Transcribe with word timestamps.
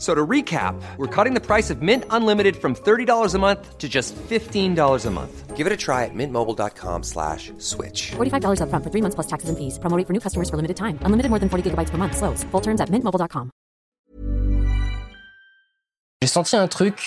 So 0.00 0.14
to 0.14 0.26
recap, 0.26 0.80
we're 0.96 1.14
cutting 1.14 1.34
the 1.34 1.44
price 1.46 1.68
of 1.68 1.82
Mint 1.82 2.04
Unlimited 2.08 2.56
from 2.56 2.74
$30 2.74 3.34
a 3.34 3.38
month 3.38 3.76
to 3.76 3.86
just 3.86 4.16
$15 4.16 5.06
a 5.06 5.10
month. 5.10 5.56
Give 5.56 5.66
it 5.66 5.72
a 5.74 5.76
try 5.76 6.06
at 6.06 6.14
mintmobile.com 6.14 7.02
slash 7.02 7.52
switch. 7.58 8.12
$45 8.16 8.60
upfront 8.62 8.82
for 8.82 8.90
three 8.90 9.02
months 9.02 9.14
plus 9.14 9.26
taxes 9.26 9.50
and 9.50 9.58
fees. 9.58 9.78
Promo 9.78 9.98
rate 9.98 10.06
for 10.06 10.14
new 10.14 10.20
customers 10.20 10.48
for 10.48 10.56
limited 10.56 10.78
time. 10.78 10.98
Unlimited 11.04 11.28
more 11.28 11.38
than 11.38 11.50
40 11.50 11.62
gigabytes 11.70 11.90
per 11.90 11.98
month. 11.98 12.16
Slows. 12.16 12.44
Full 12.50 12.62
terms 12.62 12.80
at 12.80 12.88
mintmobile.com. 12.88 13.50
J'ai 16.22 16.28
senti 16.28 16.56
un 16.56 16.68
truc, 16.68 16.98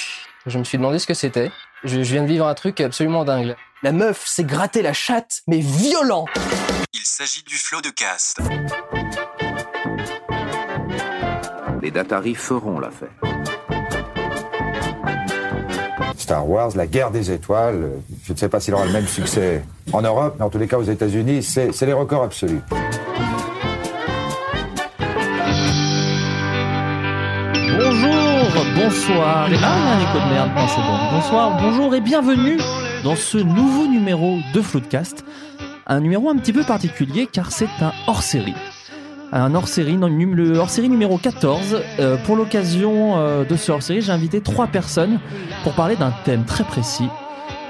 je 0.48 0.58
me 0.60 0.64
suis 0.64 0.78
demandé 0.78 1.00
ce 1.00 1.08
que 1.08 1.14
c'était. 1.16 1.52
Je, 1.84 2.04
je 2.04 2.14
viens 2.14 2.24
de 2.24 2.28
vivre 2.28 2.48
un 2.48 2.56
truc 2.56 2.80
absolument 2.80 3.26
dingue. 3.26 3.56
La 3.82 3.92
meuf 3.92 4.24
s'est 4.26 4.44
gratté 4.44 4.84
la 4.84 4.94
chatte, 4.94 5.42
mais 5.48 5.62
violent 5.62 6.26
Il 6.94 7.06
s'agit 7.06 7.44
du 7.44 7.56
flot 7.56 7.82
de 7.82 7.90
cast. 7.90 8.40
Les 11.84 11.92
Datari 11.92 12.34
feront 12.34 12.80
l'affaire. 12.80 13.10
Star 16.18 16.50
Wars, 16.50 16.70
la 16.76 16.88
guerre 16.88 17.12
des 17.12 17.30
étoiles, 17.30 17.90
je 18.24 18.32
ne 18.32 18.38
sais 18.38 18.48
pas 18.48 18.62
s'il 18.62 18.74
aura 18.74 18.86
le 18.86 18.94
même 18.94 19.06
succès 19.08 19.66
en 19.92 20.02
Europe, 20.02 20.36
mais 20.40 20.46
en 20.46 20.50
tous 20.50 20.58
les 20.60 20.68
cas 20.68 20.78
aux 20.78 20.84
États-Unis, 20.84 21.44
c'est 21.44 21.86
les 21.86 21.92
records 21.92 22.24
absolus. 22.24 22.62
Bonjour, 27.78 28.66
bonsoir. 28.76 29.52
et- 29.52 29.56
Ah, 29.56 29.56
il 29.56 29.60
y 29.60 29.64
a 29.64 29.96
un 29.96 30.00
écho 30.02 30.20
de 30.20 30.34
merde. 30.34 30.52
Non, 30.56 30.68
c'est 30.68 30.82
bon. 30.82 30.98
Bonsoir, 31.12 31.58
bonjour 31.62 31.96
et 31.96 32.02
bienvenue 32.02 32.58
dans 33.04 33.16
ce 33.16 33.38
nouveau 33.38 33.88
numéro 33.88 34.38
de 34.54 34.62
Floodcast. 34.62 35.24
Un 35.88 36.00
numéro 36.00 36.30
un 36.30 36.38
petit 36.38 36.54
peu 36.54 36.64
particulier 36.64 37.28
car 37.32 37.52
c'est 37.52 37.68
un 37.82 37.92
hors-série. 38.08 38.56
Un 39.36 39.56
hors-série, 39.56 39.98
non, 39.98 40.10
num- 40.10 40.36
le 40.36 40.58
hors-série 40.60 40.90
numéro 40.90 41.18
14. 41.18 41.82
Euh, 42.00 42.18
pour 42.18 42.36
l'occasion 42.36 43.18
euh, 43.18 43.44
de 43.44 43.56
ce 43.56 43.72
hors-série, 43.72 44.02
j'ai 44.02 44.12
invité 44.12 44.42
trois 44.42 44.68
personnes 44.68 45.20
pour 45.64 45.74
parler 45.74 45.96
d'un 45.96 46.14
thème 46.24 46.46
très 46.46 46.64
précis. 46.64 47.08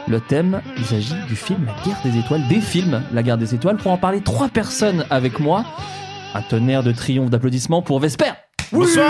Le 0.09 0.19
thème, 0.19 0.61
il 0.77 0.83
s'agit 0.83 1.15
du 1.29 1.37
film 1.37 1.65
La 1.65 1.83
guerre 1.85 2.01
des 2.03 2.19
étoiles, 2.19 2.41
des 2.49 2.59
films 2.59 3.01
La 3.13 3.23
guerre 3.23 3.37
des 3.37 3.55
étoiles. 3.55 3.77
Pour 3.77 3.93
en 3.93 3.97
parler, 3.97 4.19
trois 4.19 4.49
personnes 4.49 5.05
avec 5.09 5.39
moi. 5.39 5.63
Un 6.35 6.41
tonnerre 6.41 6.83
de 6.83 6.91
triomphe 6.91 7.29
d'applaudissements 7.29 7.81
pour 7.81 8.01
Vesper. 8.01 8.33
Bonsoir 8.73 9.07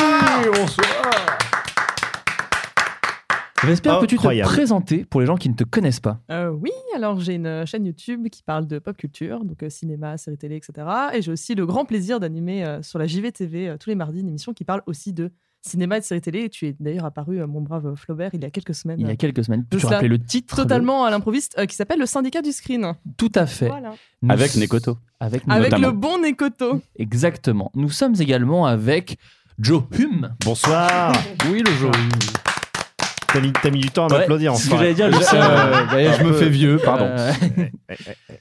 Vesper, 3.65 3.95
peux-tu 3.99 4.15
te 4.15 4.21
Incroyable. 4.21 4.49
présenter 4.51 5.05
pour 5.05 5.21
les 5.21 5.27
gens 5.27 5.37
qui 5.37 5.49
ne 5.49 5.55
te 5.55 5.63
connaissent 5.63 5.99
pas 5.99 6.19
Euh, 6.31 6.49
oui, 6.49 6.71
alors 6.95 7.19
j'ai 7.19 7.35
une 7.35 7.65
chaîne 7.65 7.85
YouTube 7.85 8.27
qui 8.29 8.43
parle 8.43 8.67
de 8.67 8.79
pop 8.79 8.95
culture, 8.97 9.43
donc 9.45 9.63
euh, 9.63 9.69
cinéma, 9.69 10.17
séries 10.17 10.37
télé, 10.37 10.55
etc. 10.57 10.85
Et 11.13 11.21
j'ai 11.21 11.31
aussi 11.31 11.55
le 11.55 11.65
grand 11.65 11.85
plaisir 11.85 12.19
d'animer 12.19 12.65
euh, 12.65 12.81
sur 12.81 12.99
la 12.99 13.07
JVTV 13.07 13.69
euh, 13.69 13.77
tous 13.77 13.89
les 13.89 13.95
mardis 13.95 14.19
une 14.19 14.29
émission 14.29 14.53
qui 14.53 14.63
parle 14.65 14.81
aussi 14.85 15.13
de 15.13 15.31
cinéma 15.61 15.95
et 15.97 15.99
de 16.01 16.05
séries 16.05 16.19
télé. 16.21 16.39
Et 16.41 16.49
tu 16.49 16.67
es 16.67 16.75
d'ailleurs 16.79 17.05
apparu, 17.05 17.39
euh, 17.41 17.47
mon 17.47 17.61
brave 17.61 17.95
Flaubert, 17.95 18.31
il 18.33 18.41
y 18.41 18.45
a 18.45 18.49
quelques 18.49 18.75
semaines. 18.75 18.99
Il 18.99 19.07
y 19.07 19.11
a 19.11 19.15
quelques 19.15 19.45
semaines. 19.45 19.65
cela. 19.71 19.91
rappeler 19.93 20.09
le 20.09 20.19
titre 20.19 20.57
de- 20.57 20.61
Totalement 20.63 21.05
à 21.05 21.09
l'improviste, 21.11 21.55
euh, 21.57 21.65
qui 21.65 21.75
s'appelle 21.75 21.99
Le 21.99 22.05
syndicat 22.05 22.41
du 22.41 22.51
screen. 22.51 22.93
Tout 23.17 23.31
à 23.35 23.45
fait. 23.45 23.67
Voilà. 23.69 23.93
Nous- 24.21 24.31
Avec 24.31 24.55
Nekoto. 24.57 24.97
Avec, 25.21 25.43
Avec 25.47 25.71
notamment. 25.71 25.87
le 25.87 25.93
bon 25.93 26.17
Nekoto. 26.19 26.81
Exactement. 26.97 27.71
Nous 27.75 27.89
sommes 27.89 28.15
également 28.19 28.65
avec 28.65 29.17
Joe 29.57 29.83
Hume. 29.97 30.35
Bonsoir 30.43 31.13
Oui, 31.49 31.63
le 31.65 31.71
Joe 31.73 31.95
Hume. 31.95 32.09
T'as 33.61 33.71
mis, 33.71 33.79
du 33.79 33.89
temps 33.89 34.07
à 34.07 34.11
Ouais, 34.13 34.19
m'applaudir 34.19 34.55
c'est 34.55 34.63
ce 34.65 34.69
que 34.69 34.73
enfin. 34.75 34.83
j'allais 34.83 34.93
dire, 34.95 35.07
Lucien. 35.09 35.41
Euh, 35.41 36.13
je 36.19 36.23
me 36.23 36.33
fais 36.33 36.49
vieux, 36.49 36.77
pardon. 36.77 37.05
Euh, 37.05 37.31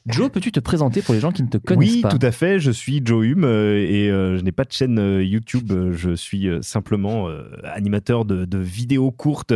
Joe, 0.06 0.30
peux-tu 0.30 0.52
te 0.52 0.60
présenter 0.60 1.02
pour 1.02 1.14
les 1.14 1.20
gens 1.20 1.32
qui 1.32 1.42
ne 1.42 1.48
te 1.48 1.56
connaissent 1.58 1.94
Oui, 1.94 2.00
pas 2.02 2.08
tout 2.10 2.18
à 2.24 2.30
fait. 2.32 2.58
Je 2.60 2.70
suis 2.70 3.00
Joe 3.04 3.24
Hume 3.24 3.44
euh, 3.44 3.76
et 3.78 4.08
je 4.08 4.42
n'ai 4.42 4.52
pas 4.52 4.64
de 4.64 4.72
chaîne 4.72 4.98
YouTube. 5.22 5.72
Je 5.92 6.14
suis 6.14 6.48
simplement 6.62 7.28
animateur 7.64 8.24
de, 8.24 8.44
de 8.44 8.58
vidéos 8.58 9.10
courtes. 9.10 9.52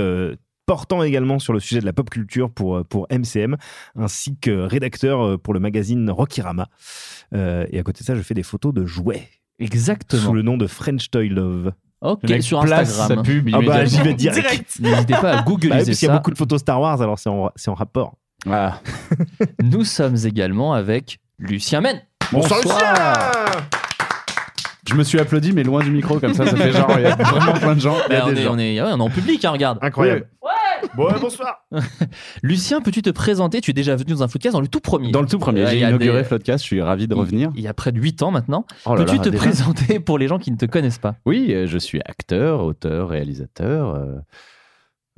portant 0.67 1.03
également 1.03 1.39
sur 1.39 1.53
le 1.53 1.61
sujet 1.61 1.81
de 1.81 1.87
la 1.87 1.93
pop 1.93 2.11
culture 2.11 2.51
pour, 2.51 2.85
pour 2.87 3.07
MCM, 3.11 3.57
ainsi 3.95 4.37
que 4.37 4.51
rédacteur 4.51 5.39
pour 5.41 5.55
le 5.55 5.61
magazine 5.61 6.11
Rockyrama. 6.11 6.69
Euh, 7.35 7.67
et 7.71 7.79
à 7.79 7.83
côté 7.83 8.01
de 8.01 8.05
ça, 8.07 8.15
je 8.15 8.23
fais 8.23 8.35
des 8.35 8.43
photos 8.43 8.73
de 8.75 8.85
jouets 8.85 9.29
Exactement. 9.59 10.23
sous 10.23 10.33
le 10.35 10.43
nom 10.43 10.57
de 10.57 10.67
French 10.67 11.11
Toy 11.11 11.29
Love. 11.29 11.73
Ok, 12.03 12.21
Le 12.25 12.29
mec 12.29 12.43
sur 12.43 12.61
place 12.61 12.91
Instagram. 12.91 13.19
sa 13.19 13.23
pub 13.23 13.49
Ah 13.53 13.57
bah, 13.59 13.59
immédiatement. 13.63 13.87
j'y 13.89 14.01
vais 14.03 14.15
direct. 14.15 14.81
N'hésitez 14.81 15.15
pas 15.15 15.19
à 15.19 15.37
Bah 15.37 15.45
oui, 15.47 15.53
googliser 15.53 15.75
parce 15.75 15.85
qu'il 15.85 15.93
y 15.93 16.11
a 16.11 16.13
ça. 16.13 16.19
beaucoup 16.19 16.31
de 16.31 16.37
photos 16.39 16.61
Star 16.61 16.81
Wars, 16.81 17.01
alors 17.01 17.19
c'est 17.19 17.31
en, 17.31 17.51
c'est 17.57 17.71
en 17.71 17.75
rapport. 17.75 18.15
Ah. 18.51 18.81
Nous 19.63 19.85
sommes 19.85 20.17
également 20.25 20.75
avec 20.75 21.19
Lucien 21.39 21.81
Men. 21.81 22.01
Bonsoir, 22.33 22.61
Je 24.89 24.95
me 24.95 25.03
suis 25.03 25.19
applaudi, 25.19 25.53
mais 25.53 25.63
loin 25.65 25.83
du 25.83 25.91
micro, 25.91 26.21
comme 26.21 26.35
ça, 26.35 26.47
ça 26.47 26.55
fait 26.57 26.71
genre, 26.73 26.93
il 26.97 27.03
y 27.03 27.07
a 27.07 27.17
vraiment 27.17 27.53
plein 27.55 27.75
de 27.75 27.81
gens. 27.81 27.97
Il 28.09 28.13
y 28.13 28.17
a 28.17 28.21
Bah, 28.21 28.25
on, 28.29 28.33
des 28.33 28.41
est, 28.41 28.45
gens. 28.45 28.55
on, 28.55 28.59
est, 28.59 28.81
ouais, 28.81 28.89
on 28.93 28.99
est 28.99 29.03
en 29.03 29.11
public, 29.11 29.45
hein, 29.45 29.51
regarde. 29.51 29.79
Incroyable. 29.83 30.29
Bon, 30.97 31.09
bonsoir. 31.21 31.65
Lucien, 32.43 32.81
peux-tu 32.81 33.03
te 33.03 33.11
présenter? 33.11 33.61
Tu 33.61 33.71
es 33.71 33.75
déjà 33.75 33.97
venu 33.97 34.13
dans 34.13 34.23
un 34.23 34.29
podcast 34.29 34.53
dans 34.55 34.61
le 34.61 34.69
tout 34.69 34.81
premier. 34.81 35.11
Dans 35.11 35.21
le 35.23 35.27
tout 35.29 35.39
premier, 35.39 35.67
j'ai 35.67 35.79
inauguré 35.81 36.19
des- 36.19 36.25
Floodcast, 36.25 36.63
je 36.65 36.67
suis 36.67 36.83
ravi 36.83 37.07
de 37.09 37.15
revenir. 37.15 37.51
Il 37.55 37.63
y 37.63 37.69
a 37.69 37.75
près 37.75 37.93
de 37.93 38.01
8 38.01 38.23
ans 38.23 38.31
maintenant. 38.31 38.67
Oh 38.85 38.95
Peux-tu 38.95 39.19
te 39.19 39.29
déjà 39.29 39.43
présenter 39.45 40.01
pour 40.01 40.19
les 40.19 40.29
gens 40.29 40.39
qui 40.39 40.51
ne 40.51 40.57
te 40.57 40.67
connaissent 40.67 40.99
pas? 40.99 41.17
Oui, 41.27 41.53
euh, 41.53 41.67
je 41.67 41.79
suis 41.79 42.01
acteur, 42.05 42.65
auteur, 42.65 43.09
réalisateur. 43.09 43.95
euh, 43.95 44.17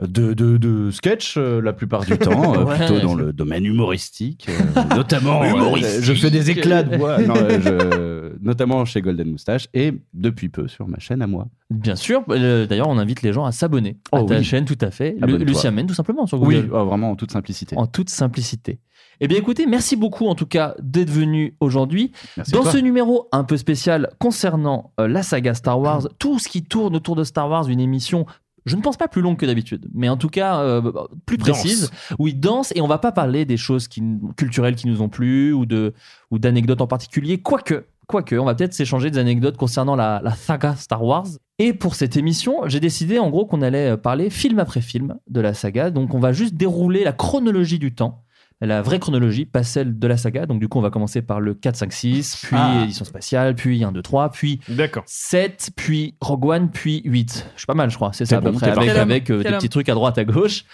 De, 0.01 0.33
de, 0.33 0.59
de 0.59 0.93
sketch 0.93 1.35
euh, 1.37 1.61
la 1.61 1.73
plupart 1.73 2.05
du 2.05 2.17
temps, 2.19 2.55
euh, 2.61 2.65
Ouais. 2.65 2.77
plutôt 2.77 3.01
dans 3.01 3.15
le 3.17 3.33
domaine 3.33 3.65
humoristique, 3.65 4.47
euh, 4.49 4.95
notamment. 4.95 5.43
euh, 5.45 5.49
Humoristique. 5.51 6.03
je 6.05 6.13
fais 6.15 6.31
des 6.31 6.51
éclats 6.51 6.85
de 6.85 6.97
voix, 6.97 7.19
non, 7.19 7.35
euh, 7.37 7.59
je- 7.61 8.18
notamment 8.43 8.85
chez 8.85 9.01
Golden 9.03 9.31
Moustache 9.31 9.69
et 9.75 9.93
depuis 10.15 10.49
peu 10.49 10.69
sur 10.69 10.87
ma 10.89 10.99
chaîne 10.99 11.23
à 11.23 11.27
moi. 11.27 11.49
Bien 11.71 11.97
sûr. 11.97 12.23
euh, 12.31 12.67
D'ailleurs, 12.67 12.89
on 12.89 12.99
invite 12.99 13.23
les 13.23 13.33
gens 13.33 13.45
à 13.45 13.53
s'abonner 13.53 13.97
à 14.13 14.23
Oh 14.23 14.27
ta 14.27 14.39
oui. 14.39 14.45
chaîne, 14.45 14.65
tout 14.65 14.79
à 14.81 14.91
fait. 14.91 15.17
Le-. 15.21 15.37
Lucien 15.39 15.71
Men, 15.71 15.87
tout 15.87 15.95
simplement, 15.95 16.27
sur 16.27 16.41
Oui, 16.43 16.57
Google. 16.57 16.71
oh, 16.73 16.85
vraiment 16.87 17.11
en 17.11 17.17
toute 17.17 17.31
simplicité. 17.33 17.77
En 17.77 17.87
toute 17.87 18.11
simplicité. 18.11 18.79
Eh 19.21 19.27
bien, 19.29 19.37
écoutez, 19.39 19.67
merci 19.67 19.97
beaucoup 19.97 20.27
en 20.29 20.35
tout 20.37 20.47
cas 20.47 20.75
d'être 20.81 21.11
venu 21.11 21.57
aujourd'hui. 21.61 22.13
Dans 22.53 22.63
ce 22.65 22.79
numéro 22.79 23.29
un 23.33 23.43
peu 23.45 23.57
spécial 23.57 24.11
concernant 24.19 24.93
euh, 25.01 25.09
la 25.09 25.23
saga 25.23 25.55
Star 25.55 25.81
Wars, 25.81 26.09
tout 26.19 26.39
ce 26.39 26.49
qui 26.49 26.63
tourne 26.63 26.95
autour 26.95 27.17
de 27.17 27.25
Star 27.25 27.49
Wars, 27.51 27.69
une 27.69 27.81
émission, 27.81 28.27
je 28.65 28.77
ne 28.77 28.81
pense 28.81 28.97
pas 28.97 29.09
plus 29.09 29.21
longue 29.23 29.37
que 29.37 29.47
d'habitude, 29.47 29.89
mais 29.93 30.09
en 30.09 30.17
tout 30.17 30.29
cas 30.29 30.61
euh, 30.61 30.93
plus 31.27 31.37
précise, 31.39 31.91
où 32.21 32.29
il 32.29 32.39
danse 32.39 32.73
et 32.77 32.81
on 32.81 32.87
va 32.87 32.99
pas 32.99 33.11
parler 33.11 33.45
des 33.45 33.57
choses 33.57 33.89
qui, 33.89 34.03
culturelles 34.37 34.77
qui 34.77 34.87
nous 34.87 35.03
ont 35.03 35.09
plu 35.09 35.53
ou 35.53 35.67
de 35.67 35.95
ou 36.31 36.39
d'anecdotes 36.39 36.81
en 36.81 36.87
particulier, 36.87 37.39
quoique. 37.39 37.87
Quoique, 38.09 38.35
on 38.35 38.45
va 38.45 38.55
peut-être 38.55 38.73
s'échanger 38.75 39.11
des 39.11 39.19
anecdotes 39.19 39.57
concernant 39.57 39.95
la, 39.95 40.21
la 40.25 40.33
saga 40.33 40.75
Star 40.75 41.05
Wars. 41.05 41.27
Et 41.61 41.73
pour 41.73 41.95
cette 41.95 42.17
émission, 42.17 42.67
j'ai 42.67 42.81
décidé 42.81 43.19
en 43.19 43.31
gros 43.31 43.47
qu'on 43.47 43.63
allait 43.63 43.97
parler 43.97 44.31
film 44.31 44.59
après 44.59 44.81
film 44.81 45.17
de 45.29 45.41
la 45.41 45.55
saga. 45.55 45.91
Donc 45.91 46.15
on 46.15 46.19
va 46.19 46.33
juste 46.33 46.55
dérouler 46.55 47.05
la 47.05 47.13
chronologie 47.13 47.79
du 47.79 47.95
temps 47.95 48.25
la 48.61 48.83
vraie 48.83 48.99
chronologie, 48.99 49.45
pas 49.45 49.63
celle 49.63 49.99
de 49.99 50.07
la 50.07 50.17
saga. 50.17 50.47
Donc, 50.47 50.59
du 50.61 50.69
coup, 50.69 50.79
on 50.79 50.83
va 50.83 50.91
commencer 50.91 51.23
par 51.23 51.41
le 51.41 51.55
4, 51.55 51.77
5, 51.77 51.93
6, 51.93 52.37
puis 52.43 52.57
Ah. 52.59 52.81
édition 52.83 53.05
spatiale, 53.05 53.55
puis 53.55 53.85
1, 53.85 53.93
2, 53.93 54.03
3, 54.03 54.31
puis 54.31 54.61
D'accord. 54.69 55.05
7, 55.07 55.71
puis 55.77 56.17
Rogue 56.21 56.45
One, 56.47 56.71
puis 56.71 57.03
8. 57.05 57.47
Je 57.55 57.61
suis 57.61 57.67
pas 57.67 57.75
mal, 57.75 57.91
je 57.91 57.97
crois. 57.97 58.13
C'est 58.13 58.27
ça, 58.27 58.39
à 58.39 58.41
bon, 58.41 58.53
peu 58.53 58.59
près, 58.59 58.71
avec, 58.99 59.31
euh, 59.31 59.43
des 59.43 59.51
petits 59.51 59.69
trucs 59.69 59.89
à 59.89 59.95
droite, 59.95 60.19
à 60.19 60.25
gauche. 60.25 60.65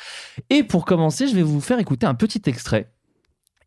Et 0.49 0.63
pour 0.63 0.85
commencer, 0.85 1.29
je 1.29 1.35
vais 1.35 1.43
vous 1.43 1.61
faire 1.61 1.79
écouter 1.79 2.07
un 2.07 2.15
petit 2.15 2.43
extrait. 2.47 2.94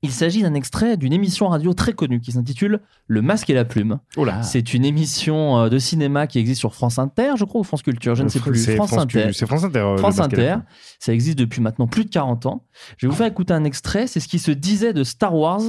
Il 0.04 0.12
s'agit 0.12 0.44
d'un 0.44 0.54
extrait 0.54 0.96
d'une 0.96 1.12
émission 1.12 1.48
radio 1.48 1.74
très 1.74 1.94
connue 1.94 2.22
qui 2.22 2.32
s'intitule 2.32 2.82
Le 3.08 3.22
Masque 3.24 3.50
et 3.50 3.54
la 3.54 3.66
Plume. 3.66 4.00
Oh. 4.16 4.26
C'est 4.44 4.74
une 4.76 4.86
émission 4.86 5.58
euh, 5.58 5.70
de 5.70 5.80
cinéma 5.80 6.28
qui 6.28 6.38
existe 6.38 6.60
sur 6.60 6.76
France 6.76 7.00
Inter, 7.00 7.32
je 7.36 7.46
crois, 7.46 7.62
ou 7.62 7.64
France 7.64 7.82
Culture, 7.82 8.14
je 8.14 8.22
ne 8.24 8.30
sais 8.30 8.40
plus. 8.40 8.64
C'est 8.64 8.76
France 8.76 8.94
Inter. 8.94 9.30
C'est 9.34 9.48
France 9.48 9.64
Inter. 9.64 9.80
euh, 9.80 9.98
France. 9.98 10.20
Inter. 10.20 10.58
Ça 11.00 11.14
existe 11.14 11.40
depuis 11.40 11.62
maintenant 11.62 11.88
plus 11.88 12.06
de 12.06 12.10
40 12.12 12.46
ans. 12.46 12.66
Je 12.98 13.08
vais 13.08 13.10
vous 13.12 13.18
faire 13.18 13.26
écouter 13.28 13.54
un 13.54 13.64
extrait. 13.64 14.06
C'est 14.06 14.20
ce 14.20 14.28
qui 14.28 14.40
se 14.40 14.52
disait 14.52 14.94
de 14.94 15.04
Star 15.04 15.34
Wars 15.36 15.62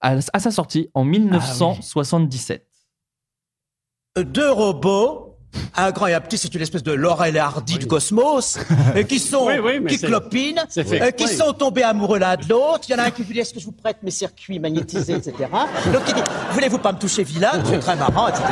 à, 0.00 0.16
à 0.32 0.38
sa 0.40 0.50
sortie 0.50 0.88
en 0.94 1.04
1977. 1.04 2.66
Deux 4.16 4.50
robots 4.50 5.33
Un 5.76 5.90
grand 5.90 6.06
et 6.06 6.14
un 6.14 6.20
petit, 6.20 6.38
c'est 6.38 6.54
une 6.54 6.62
espèce 6.62 6.82
de 6.82 6.92
Laurel 6.92 7.36
et 7.36 7.38
Hardy 7.38 7.78
du 7.78 7.86
cosmos, 7.86 8.58
euh, 8.96 9.02
qui 9.02 9.18
sont, 9.18 9.46
Oui, 9.46 9.54
oui, 9.62 9.80
mais 9.80 9.90
qui 9.90 9.98
clopinent, 9.98 10.62
euh, 10.76 11.10
qui 11.10 11.28
sont 11.28 11.52
tombés 11.52 11.82
amoureux 11.82 12.18
l'un 12.18 12.36
de 12.36 12.48
l'autre. 12.48 12.82
Il 12.88 12.92
y 12.92 12.94
en 12.94 12.98
a 12.98 13.06
un 13.06 13.10
qui 13.10 13.22
vous 13.22 13.32
dit, 13.32 13.40
est-ce 13.40 13.54
que 13.54 13.60
je 13.60 13.64
vous 13.64 13.72
prête 13.72 13.98
mes 14.02 14.10
circuits 14.10 14.58
magnétisés, 14.58 15.14
etc. 15.14 15.34
L'autre 15.92 16.04
qui 16.04 16.14
dit, 16.14 16.22
voulez-vous 16.52 16.78
pas 16.78 16.92
me 16.92 16.98
toucher 16.98 17.24
vilain, 17.24 17.52
c'est 17.64 17.78
très 17.78 17.96
marrant, 17.96 18.28
etc. 18.28 18.44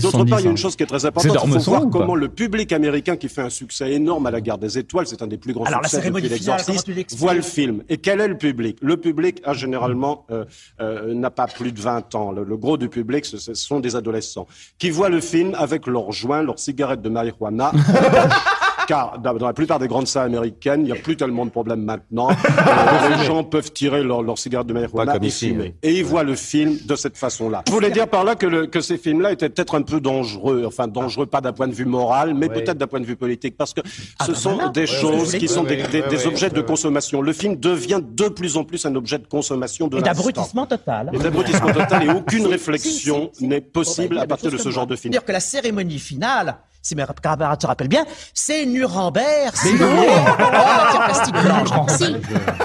D'autre 0.00 0.24
part, 0.24 0.40
il 0.40 0.44
y 0.44 0.48
a 0.48 0.50
une 0.50 0.56
chose 0.56 0.76
qui 0.76 0.82
est 0.82 0.86
très 0.86 1.04
importante. 1.04 1.38
C'est 1.38 1.46
Il 1.46 1.60
faut 1.60 1.70
voir 1.70 1.84
comment 1.90 2.14
le 2.14 2.28
public 2.28 2.72
américain 2.72 3.16
qui 3.16 3.28
fait 3.28 3.42
un 3.42 3.50
succès 3.50 3.92
énorme 3.92 4.26
à 4.26 4.30
la 4.30 4.40
Guerre 4.40 4.58
des 4.58 4.78
Étoiles, 4.78 5.06
c'est 5.06 5.22
un 5.22 5.26
des 5.26 5.38
plus 5.38 5.52
grands 5.52 5.64
Alors, 5.64 5.82
la 5.82 5.88
succès 5.88 6.10
depuis 6.10 6.28
l'Exorciste, 6.28 7.16
voit 7.16 7.34
le 7.34 7.42
film. 7.42 7.82
Et 7.88 7.98
quel 7.98 8.20
est 8.20 8.28
le 8.28 8.38
public? 8.38 8.78
Le 8.80 8.96
public 8.96 9.40
a 9.44 9.52
généralement 9.52 10.26
euh, 10.30 10.44
euh, 10.80 11.14
n'a 11.14 11.30
pas 11.30 11.46
plus 11.46 11.72
de 11.72 11.80
20 11.80 12.14
ans. 12.14 12.32
Le, 12.32 12.44
le 12.44 12.56
gros 12.56 12.76
du 12.76 12.88
public, 12.88 13.24
ce, 13.24 13.38
ce 13.38 13.54
sont 13.54 13.80
des 13.80 13.96
adolescents 13.96 14.46
qui 14.78 14.90
voient 14.90 15.08
le 15.08 15.20
film 15.20 15.54
avec 15.58 15.86
leurs 15.86 16.03
joints, 16.12 16.42
leurs 16.42 16.58
cigarettes 16.58 17.02
de 17.02 17.08
marijuana. 17.08 17.72
Car 18.86 19.18
dans 19.18 19.32
la 19.46 19.52
plupart 19.52 19.78
des 19.78 19.88
grandes 19.88 20.06
salles 20.06 20.26
américaines, 20.26 20.80
il 20.82 20.86
n'y 20.86 20.92
a 20.92 20.96
plus 21.02 21.16
tellement 21.16 21.44
de 21.46 21.50
problèmes 21.50 21.82
maintenant. 21.82 22.28
Euh, 22.64 23.16
les 23.16 23.24
gens 23.24 23.44
peuvent 23.44 23.72
tirer 23.72 24.02
leur, 24.02 24.22
leur 24.22 24.38
cigarette 24.38 24.66
de 24.66 24.72
marijuana 24.72 25.14
comme 25.14 25.24
et 25.24 25.28
ici, 25.28 25.48
fumer. 25.48 25.74
Et 25.82 25.98
ils 25.98 26.04
voient 26.04 26.22
le 26.22 26.34
film 26.34 26.78
de 26.84 26.96
cette 26.96 27.16
façon-là. 27.16 27.62
Je 27.66 27.72
voulais 27.72 27.90
dire 27.90 28.08
par 28.08 28.24
là 28.24 28.34
que, 28.36 28.46
le- 28.46 28.66
que 28.66 28.80
ces 28.80 28.96
films-là 28.98 29.32
étaient 29.32 29.48
peut-être 29.48 29.74
un 29.74 29.82
peu 29.82 30.00
dangereux. 30.00 30.64
Enfin, 30.66 30.86
dangereux 30.86 31.26
pas 31.26 31.40
d'un 31.40 31.52
point 31.52 31.66
de 31.68 31.72
vue 31.74 31.84
moral, 31.84 32.34
mais 32.34 32.48
peut-être 32.48 32.78
d'un 32.78 32.86
point 32.86 33.00
de 33.00 33.04
vue 33.06 33.16
politique. 33.16 33.56
Parce 33.56 33.72
que 33.74 33.80
ce 34.22 34.28
bah 34.32 34.34
sont 34.34 34.54
voilà. 34.54 34.68
des 34.70 34.80
Ouais, 34.82 34.86
choses 34.86 35.32
qui 35.36 35.48
sont 35.48 35.62
des, 35.64 35.76
des- 35.76 36.00
ouais, 36.00 36.08
des 36.08 36.16
ouais, 36.16 36.26
objets 36.26 36.50
de 36.50 36.60
consommation. 36.60 37.20
Le 37.22 37.32
film 37.32 37.56
devient 37.56 38.00
de 38.02 38.28
plus 38.28 38.56
en 38.56 38.64
plus 38.64 38.84
un 38.86 38.94
objet 38.94 39.18
de 39.18 39.26
consommation 39.26 39.88
de 39.88 39.98
Et 39.98 40.02
d'abrutissement 40.02 40.66
total. 40.66 41.10
Et 41.12 41.18
d'abrutissement 41.18 41.72
total 41.72 42.04
et 42.04 42.10
aucune 42.10 42.46
réflexion 42.46 43.30
n'est 43.40 43.60
possible 43.60 44.18
à 44.18 44.26
partir 44.26 44.50
de 44.50 44.58
ce 44.58 44.70
genre 44.70 44.86
de 44.86 44.96
film. 44.96 45.12
Dire 45.12 45.24
que 45.24 45.32
la 45.32 45.40
cérémonie 45.40 45.98
finale, 45.98 46.56
si 46.84 46.94
mes 46.94 47.04
camarades 47.22 47.60
se 47.60 47.66
rappellent 47.66 47.88
bien, 47.88 48.04
c'est 48.32 48.64
Nuremberg, 48.66 49.52
matière 49.54 51.04
plastique 51.06 51.34
blanche. 51.42 51.68
Si, 51.88 52.14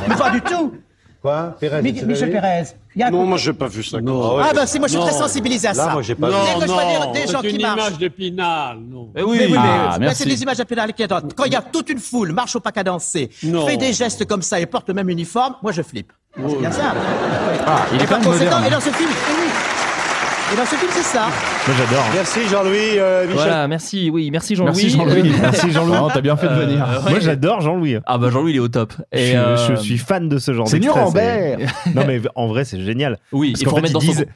mais 0.07 0.15
pas 0.15 0.29
du 0.29 0.41
tout. 0.41 0.73
Quoi 1.21 1.55
Pérez, 1.59 1.81
Mi- 1.81 2.01
Michel 2.05 2.31
Pérez. 2.31 2.63
il 2.95 2.99
y 3.01 3.03
a 3.03 3.11
Non, 3.11 3.19
coup- 3.21 3.25
moi, 3.25 3.37
j'ai 3.37 3.51
pas 3.51 3.67
vu 3.67 3.83
ça. 3.83 3.97
Ah 3.97 4.51
ben 4.55 4.65
si, 4.65 4.79
moi 4.79 4.87
je 4.87 4.93
suis 4.93 5.01
très 5.01 5.11
Non. 5.11 5.17
sensibilisé 5.17 5.67
à 5.67 5.73
Là, 5.73 5.83
ça. 5.85 5.89
moi, 5.91 6.01
j'ai 6.01 6.15
pas 6.15 6.29
Dès 6.29 6.33
vu. 6.33 6.59
que 6.61 6.61
je 6.67 6.71
vois 6.71 6.83
non, 6.85 7.11
des, 7.11 7.19
des 7.21 7.27
gens 7.27 7.39
c'est 7.41 7.47
qui 7.49 7.55
une 7.55 7.59
image 7.61 7.97
d'épinal, 7.97 8.77
non. 8.79 9.09
Eh 9.15 9.23
oui, 9.23 9.37
Mais 9.39 9.45
oui, 9.47 9.51
mais 9.51 9.57
Ah, 9.59 9.97
merci. 9.99 10.23
c'est 10.23 10.29
des 10.29 10.41
images 10.43 10.57
d'épinal 10.57 10.93
qui 10.93 11.03
attendent. 11.03 11.33
Quand 11.35 11.43
il 11.43 11.51
y 11.51 11.57
a 11.57 11.61
toute 11.61 11.89
une 11.89 11.99
foule, 11.99 12.31
marche 12.31 12.55
au 12.55 12.61
pas 12.61 12.71
cadencé, 12.71 13.29
Non. 13.43 13.67
fait 13.67 13.75
des 13.75 13.91
gestes 13.91 14.25
comme 14.25 14.41
ça 14.41 14.61
et 14.61 14.65
porte 14.65 14.87
le 14.87 14.93
même 14.93 15.09
uniforme, 15.09 15.55
moi 15.61 15.73
je 15.73 15.81
flippe. 15.81 16.13
C'est 16.37 16.57
bien 16.59 16.71
ça. 16.71 16.93
Ah, 17.67 17.85
il 17.93 18.01
est 18.01 18.05
quand 18.05 18.19
même 18.19 18.25
moderne. 18.29 18.63
et 18.65 18.69
dans 18.69 18.79
ce 18.79 18.89
film, 18.91 19.09
oui. 19.09 19.47
Et 20.51 20.55
dans 20.57 20.65
ce 20.65 20.75
film, 20.75 20.91
c'est 20.91 21.03
ça. 21.03 21.27
Moi 21.67 21.75
j'adore. 21.77 22.03
Merci 22.13 22.39
Jean-Louis. 22.49 22.97
euh, 22.97 23.21
Michel. 23.23 23.35
Voilà, 23.35 23.67
merci, 23.67 24.09
oui, 24.09 24.29
merci 24.31 24.55
Jean-Louis. 24.55 24.71
Merci 24.73 24.89
Jean-Louis. 24.89 25.33
Merci 25.41 25.71
Jean-Louis. 25.71 25.91
Vraiment, 25.91 26.09
t'as 26.09 26.21
bien 26.21 26.35
fait 26.37 26.47
de 26.47 26.53
Euh, 26.53 26.65
venir. 26.65 26.87
ouais. 27.05 27.11
Moi 27.11 27.19
j'adore 27.19 27.61
Jean-Louis. 27.61 27.97
Ah 28.05 28.17
bah 28.17 28.29
Jean-Louis, 28.31 28.51
il 28.53 28.55
est 28.55 28.59
au 28.59 28.67
top. 28.67 28.93
Je 29.13 29.19
Et, 29.19 29.25
suis- 29.27 29.35
euh, 29.37 29.57
je 29.57 29.75
suis 29.75 29.97
fan 29.99 30.27
de 30.27 30.39
ce 30.39 30.53
genre 30.53 30.67
C'est 30.67 30.79
d'extrait, 30.79 30.99
Nuremberg. 30.99 31.67
c'est- 31.83 31.93
Non 31.93 32.03
mais 32.07 32.19
en 32.35 32.47
vrai 32.47 32.65
c'est 32.65 32.79
génial. 32.81 33.19
Oui, 33.31 33.51
Parce 33.51 33.61
il 33.61 33.65
qu'en 33.65 33.69
faut 33.71 33.75
fait, 33.77 33.81
remettre 33.81 33.91
ils 34.03 34.07
dans 34.07 34.13
son 34.13 34.19
disent 34.23 34.27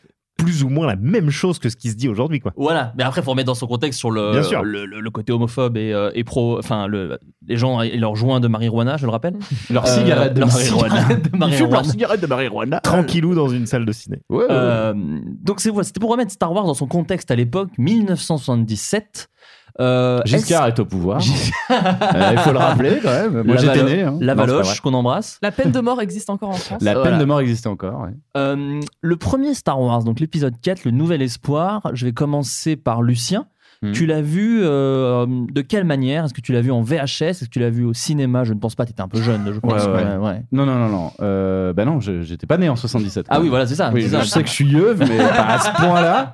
plus 0.44 0.63
ou 0.63 0.69
moins 0.69 0.86
la 0.88 0.95
même 0.95 1.30
chose 1.30 1.60
que 1.60 1.69
ce 1.69 1.75
qui 1.75 1.90
se 1.90 1.95
dit 1.95 2.07
aujourd'hui 2.10 2.40
quoi. 2.40 2.51
Voilà, 2.57 2.94
mais 2.98 3.04
après, 3.04 3.22
il 3.22 3.24
faut 3.24 3.31
remettre 3.31 3.48
dans 3.48 3.56
son 3.56 3.68
contexte 3.68 4.00
sur 4.00 4.12
le, 4.12 4.31
Bien 4.31 4.44
sûr. 4.44 4.63
le, 4.63 4.86
le- 4.86 5.00
le 5.00 5.10
côté 5.10 5.31
homophobe 5.34 5.78
et, 5.78 5.94
euh, 5.94 6.12
et 6.13 6.24
pro. 6.24 6.57
Enfin, 6.60 6.88
le, 6.88 7.18
les 7.48 7.57
gens 7.57 7.81
et 7.81 7.98
leurs 7.98 8.16
joints 8.16 8.40
de 8.40 8.48
marijuana, 8.48 8.98
je 8.98 9.06
le 9.06 9.12
rappelle. 9.12 9.36
Leur 9.69 9.86
Euh, 9.86 9.98
cigarette 10.00 10.34
de 10.34 10.40
leur 10.40 10.50
marijuana. 10.50 10.90
cigarette 11.01 11.31
de 11.31 11.38
marijuana. 11.38 11.72
leur 11.74 11.86
cigarette 11.86 12.22
de 12.22 12.28
marijuana. 12.28 12.80
Tranquillou 12.81 13.36
dans 13.36 13.48
une 13.50 13.66
salle 13.66 13.86
de 13.86 13.92
ciné. 13.92 14.18
Ouais, 14.30 14.38
ouais, 14.38 14.44
ouais. 14.45 14.50
Euh, 14.51 14.94
donc, 15.42 15.60
c'est 15.60 15.69
voilà, 15.69 15.84
c'était 15.86 16.00
pour 16.00 16.12
remettre 16.12 16.31
Star 16.31 16.51
Wars 16.54 16.66
dans 16.66 16.74
son 16.74 16.88
contexte 16.88 17.31
à 17.31 17.36
l'époque, 17.36 17.69
1977. 17.78 19.30
Euh, 19.79 20.21
Giscard 20.25 20.67
est 20.67 20.79
au 20.79 20.85
pouvoir. 20.85 21.19
Euh, 21.71 22.29
Il 22.33 22.37
faut 22.39 22.51
le 22.51 22.59
rappeler 22.59 22.99
quand 23.01 23.09
même. 23.09 23.41
Moi 23.43 23.55
La 23.55 23.61
j'étais 23.61 23.83
né. 23.83 24.03
hein. 24.03 24.17
La 24.21 24.35
pas 24.35 24.45
Valoche, 24.45 24.81
qu'on 24.81 24.93
embrasse. 24.93 25.39
La 25.41 25.51
peine 25.51 25.71
de 25.71 25.79
mort 25.79 25.99
existe 26.01 26.29
encore 26.29 26.49
en 26.49 26.53
France. 26.53 26.81
La 26.83 26.93
Voilà. 26.93 27.09
peine 27.09 27.19
de 27.19 27.25
mort 27.25 27.39
existe 27.39 27.65
encore. 27.65 28.01
ouais. 28.01 28.11
Euh, 28.37 28.79
le 29.01 29.15
premier 29.15 29.53
Star 29.55 29.79
Wars, 29.81 30.03
donc 30.03 30.19
l'épisode 30.19 30.53
4, 30.61 30.83
le 30.85 30.91
nouvel 30.91 31.21
espoir, 31.23 31.81
je 31.93 32.05
vais 32.05 32.11
commencer 32.13 32.75
par 32.75 33.01
Lucien. 33.01 33.47
Mhm. 33.83 33.91
Tu 33.91 34.06
l'as 34.06 34.21
vu 34.21 34.62
euh, 34.63 35.25
de 35.27 35.62
quelle 35.62 35.83
manière? 35.83 36.24
Est-ce 36.25 36.33
que 36.33 36.41
tu 36.41 36.53
l'as 36.53 36.62
vu 36.62 36.71
en 36.71 36.81
VHS 36.81 37.21
Est-ce 37.21 37.44
que 37.45 37.50
tu 37.50 37.59
l'as 37.59 37.69
vu 37.69 37.83
au 37.83 37.94
cinéma? 37.94 38.44
Je 38.45 38.53
ne 38.53 38.59
pense 38.59 38.75
pas, 38.75 38.85
tu 38.85 38.91
étais 38.91 39.01
un 39.01 39.07
peu 39.09 39.21
jeune, 39.21 39.51
je 39.53 39.59
pense. 39.59 39.85
Ouais, 39.85 39.91
ouais. 39.91 40.03
Ouais, 40.03 40.15
ouais. 40.18 40.41
Non, 40.51 40.65
non, 40.65 40.75
non, 40.75 40.89
non. 40.89 41.12
Euh, 41.21 41.74
bah 41.74 41.83
non, 41.85 42.00
j'étais 42.00 42.47
pas 42.47 42.57
né 42.57 42.69
en 42.69 42.75
77. 42.77 43.25
Ah 43.30 43.41
oui, 43.41 43.50
voilà, 43.50 43.68
c'est 43.68 43.75
ça. 43.75 43.91
Oui, 43.94 44.01
je 44.01 44.18
sais 44.24 44.41
que 44.41 44.47
je 44.47 44.53
suis 44.53 44.68
yeuve, 44.68 45.00
mais 45.00 45.18
pas 45.18 45.45
à 45.47 45.59
ce 45.59 45.69
point-là. 45.81 46.33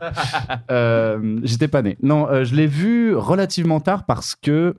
Euh, 0.72 1.40
J'étais 1.44 1.68
pas 1.68 1.82
né. 1.82 1.98
Non, 2.04 2.28
euh, 2.30 2.44
je 2.44 2.56
l'ai 2.56 2.68
vu 2.68 3.16
relativement 3.16 3.80
tard 3.80 4.06
parce 4.06 4.36
que, 4.36 4.76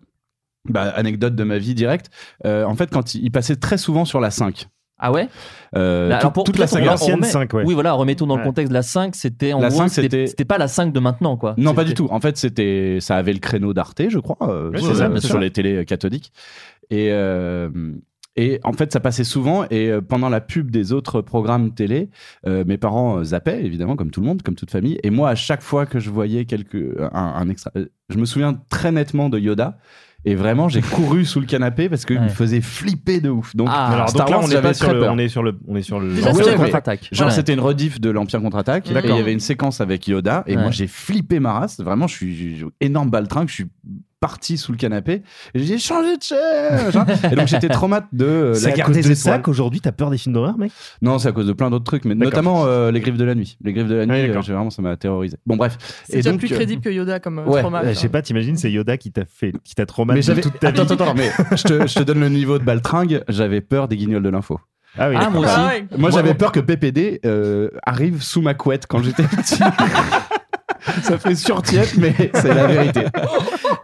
bah, 0.68 0.82
anecdote 0.94 1.34
de 1.34 1.44
ma 1.44 1.58
vie 1.58 1.74
directe, 1.74 2.10
euh, 2.46 2.64
en 2.64 2.74
fait, 2.76 2.90
quand 2.90 3.14
il, 3.14 3.24
il 3.24 3.30
passait 3.30 3.56
très 3.56 3.78
souvent 3.78 4.04
sur 4.04 4.20
la 4.20 4.30
5. 4.30 4.68
Ah 5.00 5.10
ouais 5.12 5.28
Euh, 5.76 6.08
Là, 6.08 6.16
tout- 6.16 6.20
alors 6.20 6.32
pour- 6.32 6.44
toute 6.44 6.58
la 6.58 6.66
saga. 6.66 6.96
cinq, 6.96 7.52
ouais. 7.54 7.62
Oui, 7.64 7.74
voilà, 7.74 7.92
remettons 7.92 8.26
dans 8.26 8.36
le 8.36 8.42
contexte. 8.44 8.72
La 8.72 8.82
5, 8.82 9.14
c'était 9.14 9.52
en 9.52 9.60
La 9.60 9.68
gros, 9.68 9.78
5, 9.78 9.88
c'était 9.88 10.02
c'était- 10.02 10.26
c'était 10.26 10.44
pas 10.44 10.58
la 10.58 10.68
5 10.68 10.92
de 10.92 11.00
maintenant, 11.00 11.36
quoi. 11.36 11.54
Non, 11.58 11.74
pas 11.74 11.84
du 11.84 11.94
tout. 11.94 12.08
En 12.10 12.20
fait, 12.20 12.36
c'était, 12.36 12.98
ça 13.00 13.16
avait 13.16 13.32
le 13.32 13.38
créneau 13.38 13.72
d'Arte, 13.72 14.02
je 14.08 14.18
crois, 14.18 14.36
euh, 14.50 14.70
sur, 14.76 14.88
c'est 14.88 14.94
ça, 14.96 15.04
euh, 15.06 15.08
bien 15.08 15.20
sur 15.20 15.30
sûr. 15.30 15.38
les 15.38 15.50
télés 15.50 15.84
cathodiques. 15.84 16.32
Et, 16.90 17.08
euh, 17.12 17.70
et 18.36 18.58
en 18.64 18.72
fait, 18.72 18.92
ça 18.92 18.98
passait 19.00 19.22
souvent. 19.24 19.64
Et 19.70 19.92
pendant 20.08 20.28
la 20.28 20.40
pub 20.40 20.70
des 20.72 20.92
autres 20.92 21.20
programmes 21.20 21.72
télé, 21.72 22.10
euh, 22.46 22.64
mes 22.66 22.76
parents 22.78 23.22
zappaient, 23.22 23.64
évidemment, 23.64 23.94
comme 23.96 24.10
tout 24.10 24.20
le 24.20 24.26
monde, 24.26 24.42
comme 24.42 24.56
toute 24.56 24.70
famille. 24.70 24.98
Et 25.04 25.10
moi, 25.10 25.30
à 25.30 25.34
chaque 25.36 25.62
fois 25.62 25.86
que 25.86 25.98
je 26.00 26.10
voyais 26.10 26.44
quelque, 26.46 26.96
un, 27.12 27.32
un 27.36 27.48
extra, 27.48 27.70
je 28.08 28.18
me 28.18 28.24
souviens 28.24 28.60
très 28.70 28.90
nettement 28.92 29.28
de 29.28 29.38
Yoda. 29.38 29.78
Et 30.26 30.34
vraiment, 30.34 30.68
j'ai 30.68 30.82
couru 30.82 31.24
sous 31.24 31.40
le 31.40 31.46
canapé 31.46 31.88
parce 31.88 32.04
qu'il 32.04 32.18
Ouais. 32.18 32.24
me 32.24 32.28
faisait 32.28 32.60
flipper 32.60 33.20
de 33.20 33.30
ouf. 33.30 33.56
Donc, 33.56 33.68
Ah, 33.70 33.86
Alors 33.88 34.08
Star 34.10 34.26
donc 34.26 34.30
là 34.30 34.36
Wars, 34.38 34.46
on 34.48 34.50
est 34.50 34.60
pas 34.62 34.74
sur 34.74 34.84
très 34.86 34.94
le, 34.94 35.00
peur. 35.00 35.12
on 35.14 35.18
est 35.18 35.28
sur 35.28 35.42
le, 35.42 35.58
on 35.66 35.76
est 35.76 35.82
sur 35.82 35.98
le. 35.98 36.12
Ouais, 36.12 36.32
ouais, 36.32 36.56
contre-attaque. 36.56 37.08
Genre, 37.10 37.28
Ouais. 37.28 37.32
c'était 37.34 37.54
une 37.54 37.60
rediff 37.60 38.00
de 38.00 38.10
l'Empire 38.10 38.42
contre-attaque. 38.42 38.88
Il 38.88 38.92
y 38.94 38.96
avait 39.18 39.32
une 39.32 39.40
séquence 39.40 39.80
avec 39.80 40.06
Yoda. 40.08 40.44
Et 40.46 40.56
Ouais. 40.56 40.62
moi, 40.62 40.70
j'ai 40.70 40.86
flippé 40.88 41.40
ma 41.40 41.52
race. 41.54 41.80
Vraiment, 41.80 42.06
je 42.06 42.14
suis 42.16 42.64
énorme 42.82 43.08
baltringue. 43.10 43.48
Je 43.48 43.54
suis 43.54 43.66
parti 44.20 44.58
sous 44.58 44.70
le 44.72 44.78
canapé. 44.78 45.22
Et 45.54 45.58
j'ai 45.64 45.78
changé 45.78 46.16
de 46.16 46.22
chair. 46.22 46.84
machin. 46.84 47.06
et 47.32 47.34
donc, 47.34 47.48
j'étais 47.48 47.68
traumatisé 47.68 48.08
de 48.12 48.24
euh, 48.24 48.54
C'est 48.54 48.66
la 48.68 48.72
à 48.74 48.76
garde 48.76 48.92
cause 48.92 49.02
des 49.02 49.08
de 49.08 49.14
ça 49.14 49.30
étoiles. 49.30 49.42
qu'aujourd'hui 49.42 49.80
t'as 49.80 49.92
peur 49.92 50.10
des 50.10 50.18
films 50.18 50.34
d'horreur, 50.34 50.58
mec? 50.58 50.70
Non, 51.02 51.18
c'est 51.18 51.28
à 51.28 51.32
cause 51.32 51.46
de 51.46 51.52
plein 51.52 51.70
d'autres 51.70 51.84
trucs, 51.84 52.04
mais 52.04 52.14
notamment 52.14 52.64
euh, 52.66 52.90
les 52.90 53.00
griffes 53.00 53.16
de 53.16 53.24
la 53.24 53.34
nuit. 53.34 53.56
Les 53.64 53.72
griffes 53.72 53.88
de 53.88 53.94
la 53.94 54.06
nuit, 54.06 54.12
Ouais, 54.12 54.28
euh, 54.30 54.40
vraiment, 54.40 54.70
ça 54.70 54.82
m'a 54.82 54.96
terrorisé. 54.96 55.36
Bon, 55.46 55.56
bref. 55.56 55.78
C'est 56.06 56.16
déjà 56.18 56.32
plus 56.34 56.52
euh, 56.52 56.56
crédible 56.56 56.82
que 56.82 56.90
Yoda 56.90 57.18
comme 57.20 57.38
euh, 57.40 57.44
ouais, 57.46 57.60
trauma. 57.62 57.82
Je 57.88 57.94
sais 57.98 58.08
pas, 58.10 58.20
t'imagines, 58.22 58.56
c'est 58.56 58.70
Yoda 58.70 58.96
qui 58.98 59.10
t'a 59.10 59.24
fait, 59.24 59.52
qui 59.64 59.74
t'a 59.74 59.86
traumatisé 59.86 60.40
toute 60.40 60.58
ta 60.60 60.68
Attends, 60.68 60.84
vie. 60.84 60.92
attends, 60.92 61.04
attends, 61.04 61.14
mais 61.14 61.30
je 61.56 61.62
te, 61.62 61.86
je 61.86 61.94
te 61.94 62.02
donne 62.02 62.20
le 62.20 62.28
niveau 62.28 62.58
de 62.58 62.64
baltringue. 62.64 63.24
J'avais 63.28 63.60
peur 63.62 63.88
des 63.88 63.96
guignols 63.96 64.22
de 64.22 64.28
l'info. 64.28 64.60
Ah 64.98 65.08
oui. 65.08 65.14
Ah, 65.18 65.30
moi 65.30 65.40
aussi. 65.42 65.50
Ah 65.56 65.66
ouais. 65.68 65.86
Moi, 65.98 66.10
j'avais 66.10 66.34
peur 66.34 66.50
que 66.52 66.58
PPD 66.60 67.20
euh, 67.24 67.70
arrive 67.86 68.22
sous 68.22 68.42
ma 68.42 68.54
couette 68.54 68.86
quand 68.88 69.02
j'étais 69.02 69.22
petit. 69.22 69.58
Ça 71.02 71.18
fait 71.18 71.34
surtiète, 71.34 71.96
mais 71.96 72.14
c'est 72.34 72.54
la 72.54 72.66
vérité. 72.66 73.04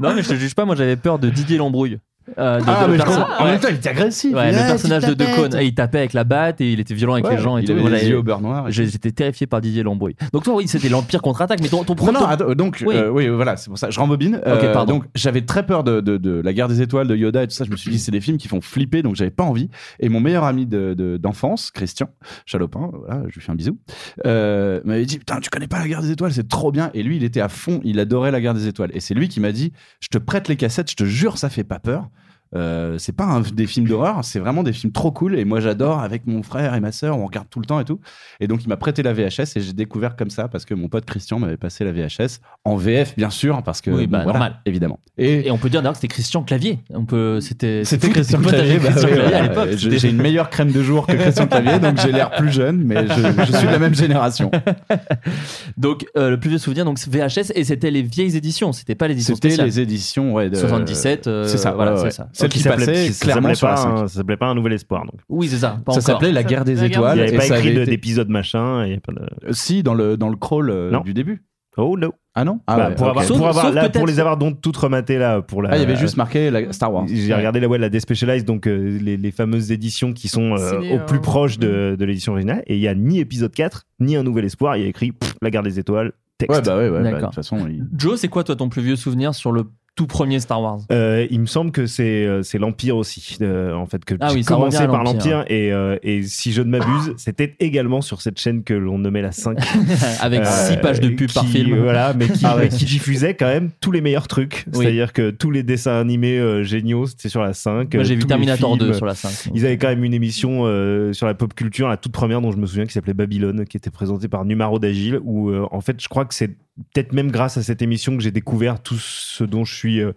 Non, 0.01 0.15
mais 0.15 0.23
je 0.23 0.29
te 0.31 0.35
juge 0.35 0.55
pas, 0.55 0.65
moi 0.65 0.75
j'avais 0.75 0.97
peur 0.97 1.19
de 1.19 1.31
Didier 1.31 1.59
Lambrouille. 1.59 1.99
Euh, 2.39 2.59
de- 2.59 2.65
Ah, 2.67 2.87
de- 2.87 2.93
mais 2.93 2.99
je. 2.99 3.03
En 3.43 3.45
même 3.47 3.61
temps, 3.61 3.69
il 3.71 3.77
était 3.77 3.89
agressif. 3.89 4.35
Ouais, 4.35 4.51
le 4.51 4.57
personnage 4.59 5.05
de 5.05 5.15
De 5.15 5.25
tapettes. 5.25 5.37
Caunes, 5.53 5.61
il 5.63 5.75
tapait 5.75 5.99
avec 5.99 6.13
la 6.13 6.25
batte 6.25 6.61
et 6.61 6.73
il 6.73 6.81
était 6.81 6.95
violent 6.95 7.13
avec 7.15 7.25
Ouais, 7.27 7.37
les 7.37 7.43
gens 7.43 7.57
et 7.57 7.63
il 7.63 7.67
tout. 7.67 7.87
avait 7.87 8.07
yeux 8.07 8.19
au 8.19 8.23
beurre 8.25 8.41
noir. 8.41 8.67
J'étais 8.71 9.13
terrifié 9.13 9.47
par 9.47 9.61
Didier 9.61 9.83
Lambrouille. 9.85 10.17
Donc 10.33 10.43
toi, 10.43 10.55
oui, 10.57 10.67
c'était 10.67 10.89
l'Empire 10.89 11.23
contre-attaque, 11.23 11.61
mais 11.63 11.69
ton, 11.69 11.85
ton 11.85 11.93
Non, 11.95 11.97
premier. 11.97 12.19
non, 12.19 12.27
attends, 12.27 12.55
donc, 12.55 12.83
Oui. 12.87 12.97
euh, 12.97 13.11
oui, 13.11 13.29
voilà, 13.29 13.57
c'est 13.57 13.69
pour 13.69 13.79
ça. 13.79 13.91
Je 13.91 14.01
rembobine. 14.01 14.41
Euh, 14.47 14.73
pardon. 14.73 14.95
donc, 14.95 15.05
j'avais 15.15 15.43
très 15.43 15.65
peur 15.65 15.85
de, 15.85 16.01
de, 16.01 16.17
de 16.17 16.41
la 16.45 16.53
guerre 16.53 16.69
des 16.69 16.83
étoiles, 16.83 17.07
de 17.07 17.15
Yoda 17.17 17.45
et 17.45 17.47
tout 17.47 17.55
ça. 17.55 17.65
Je 17.65 17.71
me 17.71 17.77
suis 17.77 17.91
dit, 17.91 17.99
c'est 17.99 18.11
des 18.13 18.21
films 18.21 18.39
qui 18.39 18.49
font 18.49 18.61
flipper, 18.61 19.03
donc 19.03 19.15
j'avais 19.15 19.31
pas 19.31 19.45
envie. 19.45 19.71
Et 20.01 20.09
mon 20.09 20.21
meilleur 20.21 20.45
ami 20.45 20.67
de- 20.67 20.95
de- 20.95 21.17
d'enfance, 21.19 21.71
Christian 21.71 22.09
Chalopin, 22.45 22.91
voilà, 22.93 23.23
je 23.29 23.35
lui 23.35 23.41
fais 23.41 23.53
un 23.53 23.57
bisou, 23.57 23.79
euh, 24.27 24.81
m'avait 24.85 25.07
dit, 25.07 25.19
putain, 25.19 25.39
tu 25.41 25.49
connais 25.51 25.69
pas 25.69 25.79
la 25.79 25.87
guerre 25.89 26.03
des 26.03 26.11
étoiles, 26.11 26.33
c'est 26.33 26.49
trop 26.49 26.73
bien. 26.73 26.91
Et 26.95 27.03
lui, 27.03 27.17
il 27.17 27.25
était 27.25 27.41
à 27.41 27.49
fond, 27.49 27.81
il 27.85 28.01
adorait 28.01 28.31
la 28.33 28.41
guerre 28.41 28.55
des 28.55 28.67
étoiles. 28.67 28.91
Et 28.95 29.01
c'est 29.01 29.15
lui 29.15 29.29
qui 29.29 29.39
m'a 29.41 29.53
dit, 29.53 29.73
je 30.01 30.09
te 30.09 30.19
prête 30.19 30.49
les 30.49 30.57
cassettes, 30.57 30.91
je 30.91 30.97
te 30.97 31.05
jure, 31.05 31.39
ça 31.39 31.49
fait 31.51 31.65
pas 31.65 31.79
peur. 31.79 32.09
Euh, 32.55 32.97
c'est 32.99 33.13
pas 33.15 33.25
un- 33.25 33.41
des 33.41 33.67
films 33.67 33.87
d'horreur, 33.89 34.25
c'est 34.25 34.39
vraiment 34.39 34.63
des 34.63 34.73
films 34.73 34.93
trop 34.93 35.11
cool. 35.11 35.39
Et 35.39 35.45
moi, 35.45 35.61
j'adore 35.61 36.01
avec 36.01 36.27
mon 36.27 36.43
frère 36.43 36.75
et 36.75 36.81
ma 36.81 36.93
sœur, 36.93 37.19
on 37.19 37.27
regarde 37.27 37.49
tout 37.51 37.59
le 37.61 37.67
temps 37.67 37.81
et 37.81 37.85
tout. 37.85 38.01
Et 38.41 38.47
donc, 38.47 38.63
il 38.65 38.69
m'a 38.69 38.77
prêté 38.77 39.03
la 39.03 39.13
VHS 39.13 39.57
et 39.57 39.61
j'ai 39.61 39.73
découvert 39.73 40.15
comme 40.17 40.31
ça 40.31 40.49
parce 40.49 40.65
que 40.65 40.75
mon 40.75 40.89
pote 40.89 41.05
Christian 41.05 41.39
m'avait 41.41 41.57
passé 41.57 41.85
la 41.85 41.93
VHS 41.93 42.41
en 42.65 42.77
VF, 42.77 43.15
bien 43.17 43.31
sûr, 43.31 43.63
parce 43.63 43.81
que 43.81 43.91
Oui, 43.91 44.07
bon, 44.07 44.13
bah, 44.13 44.23
voilà, 44.25 44.39
normal. 44.39 44.61
évidemment. 44.65 45.01
Et, 45.19 45.47
Et 45.49 45.51
on 45.51 45.59
peut 45.59 45.69
dire 45.71 45.81
d'ailleurs 45.83 45.95
que 45.95 45.99
c'était 45.99 46.13
Christian 46.15 46.43
Clavier. 46.45 46.79
On 46.91 47.05
peut, 47.05 47.41
c'était. 47.41 47.85
c'était 47.85 48.11
Christian 48.11 48.41
Clavier. 48.41 48.79
bah 48.79 48.91
Christian 48.91 49.09
Clavier 49.09 49.35
à 49.35 49.43
l'époque. 49.43 49.69
J'ai 49.77 50.09
une 50.09 50.17
meilleure 50.23 50.49
crème 50.51 50.71
de 50.73 50.83
jour 50.83 51.07
que 51.07 51.13
Christian 51.15 51.47
Clavier, 51.49 51.79
donc 51.81 51.99
j'ai 52.01 52.13
l'air 52.13 52.31
plus 52.31 52.53
jeune, 52.53 52.83
mais 52.85 53.07
je, 53.09 53.13
je 53.47 53.53
suis 53.57 53.67
de 53.67 53.73
la 53.73 53.79
même 53.79 53.95
génération. 53.95 54.51
Donc 55.77 56.07
euh, 56.17 56.31
le 56.31 56.41
plus 56.41 56.51
vieux 56.51 56.59
souvenir, 56.59 56.85
donc 56.85 56.99
VHS 56.99 57.53
et 57.55 57.65
c'était 57.65 57.91
les 57.91 58.03
vieilles 58.03 58.37
éditions. 58.37 58.73
C'était 58.73 58.95
pas 58.95 59.09
l'édition 59.09 59.35
C'était 59.35 59.57
les 59.63 59.81
éditions 59.81 60.33
ouais, 60.35 60.49
de 60.51 60.57
77. 60.57 61.27
euh, 61.27 61.45
c'est 61.47 61.59
ça, 61.59 61.73
voilà, 61.73 61.95
ouais, 61.95 62.01
c'est 62.11 62.11
ça. 62.17 62.29
Celle 62.39 62.49
Qui 62.51 62.59
qui 62.59 62.65
s'appelait- 62.65 62.87
passait 62.87 63.13
ça 63.13 63.25
clairement 63.25 63.43
s'appelait 63.43 63.55
sur 63.55 63.67
la 63.69 63.75
pas 63.75 63.81
5. 63.81 63.91
un- 63.91 64.09
ça 64.09 64.15
s'appelait 64.19 64.37
pas 64.37 64.47
un 64.47 64.55
nouvel 64.55 64.73
espoir. 64.75 65.05
Donc. 65.05 65.21
Oui, 65.29 65.49
c'est 65.49 65.57
ça. 65.59 65.79
Pas 65.85 65.93
Ça 65.93 66.01
s'appelait 66.01 66.33
La 66.33 66.43
guerre 66.45 66.65
des 66.65 66.75
La 66.75 66.89
guerre 66.89 66.99
étoiles. 66.99 67.17
Il 67.17 67.21
n'y 67.23 67.27
et 67.27 67.29
avait 67.29 67.37
pas 67.39 67.43
ça 67.45 67.59
écrit 67.59 67.71
été- 67.71 67.87
d'épisode 67.87 68.29
machin. 68.29 68.85
Et 68.85 68.99
pas 69.01 69.13
de... 69.13 69.21
Euh, 69.21 69.53
Si, 69.53 69.83
dans 69.83 69.95
le, 69.95 70.17
dans 70.17 70.29
le 70.29 70.37
crawl 70.37 70.71
euh, 70.71 70.91
Non. 70.91 71.01
du 71.01 71.15
début. 71.15 71.43
Oh 71.79 71.97
no. 71.99 72.13
Ah 72.35 72.45
non? 72.45 72.61
Ah 72.67 72.77
Bah, 72.77 72.89
ouais, 72.89 72.95
pour, 72.95 73.05
ok. 73.07 73.11
avoir, 73.11 73.25
Sauf- 73.27 73.37
pour, 73.37 73.47
avoir- 73.49 73.67
sauf 73.67 73.75
là, 73.75 73.83
pour 73.83 73.93
peut-être- 73.93 74.07
les 74.07 74.21
avoir 74.21 74.37
donc 74.39 74.61
toutes 74.63 74.77
rematé 74.77 75.19
là 75.19 75.43
pour 75.43 75.63
la. 75.63 75.71
Ah, 75.73 75.77
il 75.77 75.81
y 75.81 75.83
avait 75.85 75.97
juste 75.97 76.17
marqué 76.17 76.51
la 76.51 76.73
Star 76.73 76.93
Wars. 76.93 77.05
J'ai 77.07 77.35
regardé 77.35 77.61
la, 77.61 77.69
ouais, 77.69 77.77
la 77.79 77.89
Despecialized, 77.91 78.47
donc 78.47 78.67
euh, 78.67 78.99
les, 79.01 79.17
les 79.19 79.31
fameuses 79.31 79.73
éditions 79.73 80.13
qui 80.15 80.29
sont 80.29 80.55
euh, 80.57 80.95
au 80.97 80.99
plus 81.07 81.19
euh, 81.19 81.21
proche 81.23 81.59
de, 81.59 81.95
de 81.99 82.05
l'édition 82.07 82.33
originale. 82.33 82.63
Et 82.67 82.77
il 82.77 82.81
y 82.81 82.89
a 82.89 82.95
ni 82.95 83.19
épisode 83.21 83.53
4, 83.53 83.85
ni 84.01 84.17
un 84.17 84.23
nouvel 84.23 84.45
espoir. 84.47 84.77
Il 84.77 84.83
y 84.83 84.87
a 84.87 84.89
écrit 84.89 85.13
pff, 85.13 85.35
La 85.43 85.51
guerre 85.51 85.63
des 85.63 85.79
étoiles, 85.79 86.13
texte. 86.39 86.55
Ouais, 86.57 86.63
bah 86.63 86.77
ouais, 86.79 86.85
ouais. 86.85 86.91
bah, 86.91 86.99
de 86.99 87.05
D'accord. 87.05 87.29
toute 87.31 87.35
façon, 87.37 87.59
il- 87.69 87.85
Joe, 87.97 88.19
c'est 88.19 88.29
quoi 88.29 88.43
toi 88.45 88.57
ton 88.57 88.69
plus 88.71 88.83
vieux 88.83 88.97
souvenir 88.97 89.35
sur 89.35 89.53
le 89.53 89.65
tout 89.97 90.07
premier 90.07 90.39
Star 90.41 90.63
Wars 90.63 90.79
Euh, 90.93 91.27
il 91.31 91.41
me 91.41 91.47
semble 91.47 91.73
que 91.73 91.87
c'est 91.87 92.25
euh, 92.27 92.43
c'est 92.43 92.59
l'Empire 92.59 92.97
aussi, 92.97 93.39
euh, 93.41 93.73
en 93.75 93.87
fait, 93.87 94.05
que 94.05 94.15
Ah 94.21 94.31
oui, 94.33 94.45
commencé 94.45 94.87
par 94.87 95.03
l'Empire. 95.03 95.45
Et, 95.49 95.73
euh, 95.73 95.97
et 96.03 96.23
si 96.23 96.53
je 96.53 96.61
ne 96.63 96.69
m'abuse, 96.69 97.15
c'était 97.17 97.57
également 97.61 98.03
sur 98.03 98.21
cette 98.23 98.39
chaîne 98.39 98.63
que 98.63 98.75
l'on 98.75 98.99
nommait 98.99 99.23
la 99.23 99.33
5. 99.33 99.59
Avec 100.21 100.41
Euh, 100.41 100.45
6 100.69 100.77
pages 100.79 101.01
de 101.01 101.09
pub 101.09 101.33
par 101.33 101.47
film. 101.47 101.81
Voilà, 101.83 102.13
mais 102.15 102.29
qui, 102.29 102.45
Ah 102.45 102.57
ouais. 102.57 102.69
qui 102.69 102.85
diffusait 102.85 103.35
quand 103.35 103.47
même 103.47 103.71
tous 103.81 103.91
les 103.91 104.01
meilleurs 104.03 104.29
trucs. 104.29 104.67
Oui. 104.75 104.85
C'est-à-dire 104.85 105.13
que 105.13 105.31
tous 105.31 105.51
les 105.51 105.63
dessins 105.63 105.99
animés 105.99 106.39
euh, 106.39 106.63
géniaux, 106.63 107.07
c'était 107.07 107.29
sur 107.31 107.43
la 107.43 107.55
5. 107.55 107.93
Moi, 107.95 108.05
j'ai 108.05 108.15
euh, 108.15 108.17
vu 108.19 108.25
Terminator 108.27 108.77
2 108.77 108.85
films. 108.85 108.95
sur 108.97 109.07
la 109.07 109.15
5. 109.15 109.51
Ils 109.55 109.65
avaient 109.65 109.79
quand 109.79 109.89
même 109.89 110.05
une 110.05 110.15
émission 110.15 110.63
euh, 110.67 111.13
sur 111.15 111.27
la 111.27 111.33
pop 111.35 111.55
culture, 111.55 111.89
la 111.89 111.97
toute 111.97 112.13
première 112.13 112.41
dont 112.43 112.53
je 112.53 112.59
me 112.59 112.67
souviens, 112.67 112.85
qui 112.85 112.93
s'appelait 112.93 113.15
Babylone, 113.15 113.65
qui 113.65 113.79
était 113.79 113.91
présentée 113.91 114.29
par 114.29 114.45
Numaro 114.45 114.79
d'Agile, 114.79 115.19
où 115.25 115.49
euh, 115.51 115.67
en 115.71 115.81
fait, 115.81 116.01
je 116.03 116.09
crois 116.09 116.27
que 116.27 116.35
c'est 116.35 116.55
peut-être 116.93 117.13
même 117.13 117.31
grâce 117.31 117.57
à 117.57 117.63
cette 117.63 117.81
émission 117.81 118.17
que 118.17 118.23
j'ai 118.23 118.31
découvert 118.31 118.83
tout 118.83 118.99
ce 118.99 119.45
dont 119.45 119.65
je 119.65 119.75
suis 119.75 120.01
euh, 120.01 120.13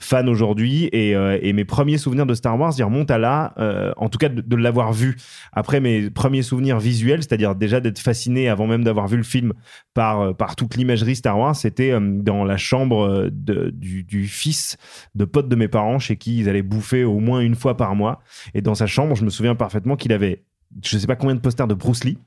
fan 0.00 0.28
aujourd'hui. 0.28 0.88
Et, 0.92 1.14
euh, 1.14 1.38
et 1.42 1.52
mes 1.52 1.64
premiers 1.64 1.98
souvenirs 1.98 2.26
de 2.26 2.34
Star 2.34 2.58
Wars, 2.58 2.72
ils 2.78 2.82
remontent 2.82 3.12
à 3.12 3.18
là, 3.18 3.52
euh, 3.58 3.92
en 3.96 4.08
tout 4.08 4.18
cas 4.18 4.28
de, 4.28 4.56
l'avoir 4.56 4.92
vu. 4.92 5.16
Après 5.52 5.80
mes 5.80 6.10
premiers 6.10 6.42
souvenirs 6.42 6.78
visuels, 6.78 7.22
c'est-à-dire 7.22 7.54
déjà 7.54 7.80
d'être 7.80 7.98
fasciné 7.98 8.48
avant 8.48 8.66
même 8.66 8.84
d'avoir 8.84 9.06
vu 9.06 9.16
le 9.16 9.22
film 9.22 9.52
par, 9.94 10.20
euh, 10.20 10.32
par 10.32 10.56
toute 10.56 10.76
l'imagerie 10.76 11.16
Star 11.16 11.38
Wars, 11.38 11.54
c'était 11.54 11.92
dans 12.00 12.44
la 12.44 12.56
chambre 12.56 13.28
du, 13.30 14.02
du 14.04 14.26
fils 14.26 14.76
de 15.14 15.24
potes 15.24 15.48
de 15.48 15.56
mes 15.56 15.68
parents 15.68 15.98
chez 15.98 16.16
qui 16.16 16.38
ils 16.38 16.48
allaient 16.48 16.62
bouffer 16.62 17.04
au 17.04 17.18
moins 17.18 17.40
une 17.40 17.54
fois 17.54 17.76
par 17.76 17.94
mois. 17.94 18.20
Et 18.54 18.62
dans 18.62 18.74
sa 18.74 18.86
chambre, 18.86 19.14
je 19.14 19.24
me 19.24 19.30
souviens 19.30 19.54
parfaitement 19.54 19.96
qu'il 19.96 20.12
avait, 20.12 20.44
je 20.82 20.96
sais 20.98 21.06
pas 21.06 21.16
combien 21.16 21.34
de 21.34 21.40
posters 21.40 21.66
de 21.66 21.74
Bruce 21.74 22.04
Lee. 22.04 22.18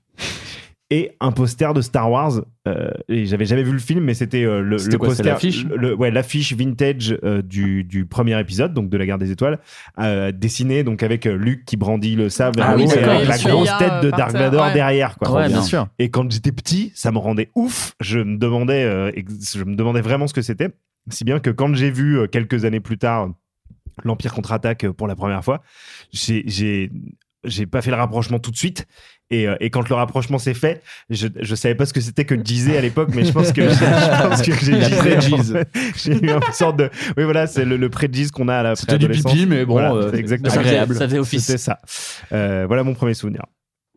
Et 0.93 1.15
un 1.21 1.31
poster 1.31 1.74
de 1.74 1.79
Star 1.81 2.12
Wars. 2.12 2.41
euh, 2.67 2.91
et 3.07 3.25
j'avais 3.25 3.45
jamais 3.45 3.63
vu 3.63 3.71
le 3.71 3.79
film, 3.79 4.03
mais 4.03 4.13
c'était 4.13 4.43
euh, 4.43 4.62
le, 4.62 4.77
quoi, 4.98 5.07
poster, 5.07 5.24
l'affiche? 5.24 5.63
le- 5.65 5.77
le- 5.77 5.95
ouais, 5.95 6.12
l'affiche 6.12 6.53
vintage 6.53 7.17
euh, 7.24 7.41
du, 7.41 7.83
du 7.86 8.05
premier 8.05 8.38
épisode, 8.39 8.74
donc 8.74 8.89
de 8.89 8.98
la 8.98 9.05
Guerre 9.05 9.17
des 9.17 9.31
Étoiles, 9.31 9.60
euh, 10.00 10.31
dessinée 10.33 10.83
donc 10.83 11.01
avec 11.01 11.25
euh, 11.25 11.36
Luke 11.38 11.63
qui 11.65 11.77
brandit 11.77 12.15
le 12.17 12.27
sable 12.29 12.60
Ah 12.62 12.75
oui, 12.75 12.83
et 12.93 12.98
avec 13.03 13.27
la 13.27 13.38
grosse 13.38 13.77
tête 13.79 14.03
de 14.03 14.12
Dark 14.12 14.33
Vador 14.33 14.65
ouais. 14.67 14.74
derrière. 14.74 15.17
Quoi. 15.17 15.31
Ouais, 15.33 15.48
bien 15.48 15.62
sûr. 15.62 15.88
Et 15.98 16.10
quand 16.12 16.29
j'étais 16.31 16.51
petit, 16.51 16.91
ça 16.93 17.12
me 17.13 17.17
rendait 17.19 17.50
ouf. 17.55 17.93
Je 18.01 18.19
me 18.19 18.38
demandais, 18.38 18.83
euh, 18.83 19.12
je 19.55 19.63
me 19.63 19.75
demandais 19.75 20.01
vraiment 20.01 20.27
ce 20.27 20.33
que 20.33 20.41
c'était. 20.41 20.69
Si 21.10 21.24
bien 21.24 21.39
que 21.39 21.50
quand 21.50 21.74
j'ai 21.74 21.89
vu 21.89 22.19
euh, 22.19 22.27
quelques 22.27 22.65
années 22.65 22.81
plus 22.81 22.98
tard 22.98 23.29
l'Empire 24.03 24.33
contre-attaque 24.33 24.88
pour 24.89 25.07
la 25.07 25.15
première 25.15 25.43
fois, 25.43 25.62
j'ai, 26.12 26.43
j'ai 26.48 27.65
pas 27.65 27.81
fait 27.81 27.91
le 27.91 27.98
rapprochement 27.98 28.39
tout 28.39 28.51
de 28.51 28.57
suite. 28.57 28.88
Et, 29.31 29.47
euh, 29.47 29.55
et 29.59 29.69
quand 29.69 29.88
le 29.89 29.95
rapprochement 29.95 30.38
s'est 30.38 30.53
fait, 30.53 30.83
je, 31.09 31.27
je 31.39 31.55
savais 31.55 31.73
pas 31.73 31.85
ce 31.85 31.93
que 31.93 32.01
c'était 32.01 32.25
que 32.25 32.35
Jeezy 32.35 32.75
à 32.75 32.81
l'époque, 32.81 33.09
mais 33.15 33.23
je 33.25 33.31
pense 33.31 33.51
que, 33.51 33.61
je 33.69 34.27
pense 34.27 34.41
que 34.41 34.51
j'ai. 34.53 34.71
J'ai 35.95 36.11
eu 36.13 36.29
une 36.29 36.39
sorte 36.53 36.77
de, 36.77 36.89
oui 37.17 37.23
voilà, 37.23 37.47
c'est 37.47 37.65
le, 37.65 37.77
le 37.77 37.89
pré-Jeez 37.89 38.29
qu'on 38.29 38.47
a 38.50 38.55
à 38.57 38.63
la 38.63 38.75
C'était 38.75 38.97
du 38.97 39.07
pipi, 39.07 39.45
mais 39.45 39.65
bon, 39.65 39.73
Voilà, 39.73 39.93
euh, 39.93 40.09
c'est 40.11 40.19
exactement 40.19 40.53
ça 40.53 40.59
faisait- 40.59 40.69
agréable. 40.69 40.95
ça 40.95 41.05
faisait 41.07 41.19
office. 41.19 41.45
C'était 41.45 41.57
ça. 41.57 41.79
Euh, 42.33 42.65
voilà 42.67 42.83
mon 42.83 42.93
premier 42.93 43.13
souvenir. 43.13 43.41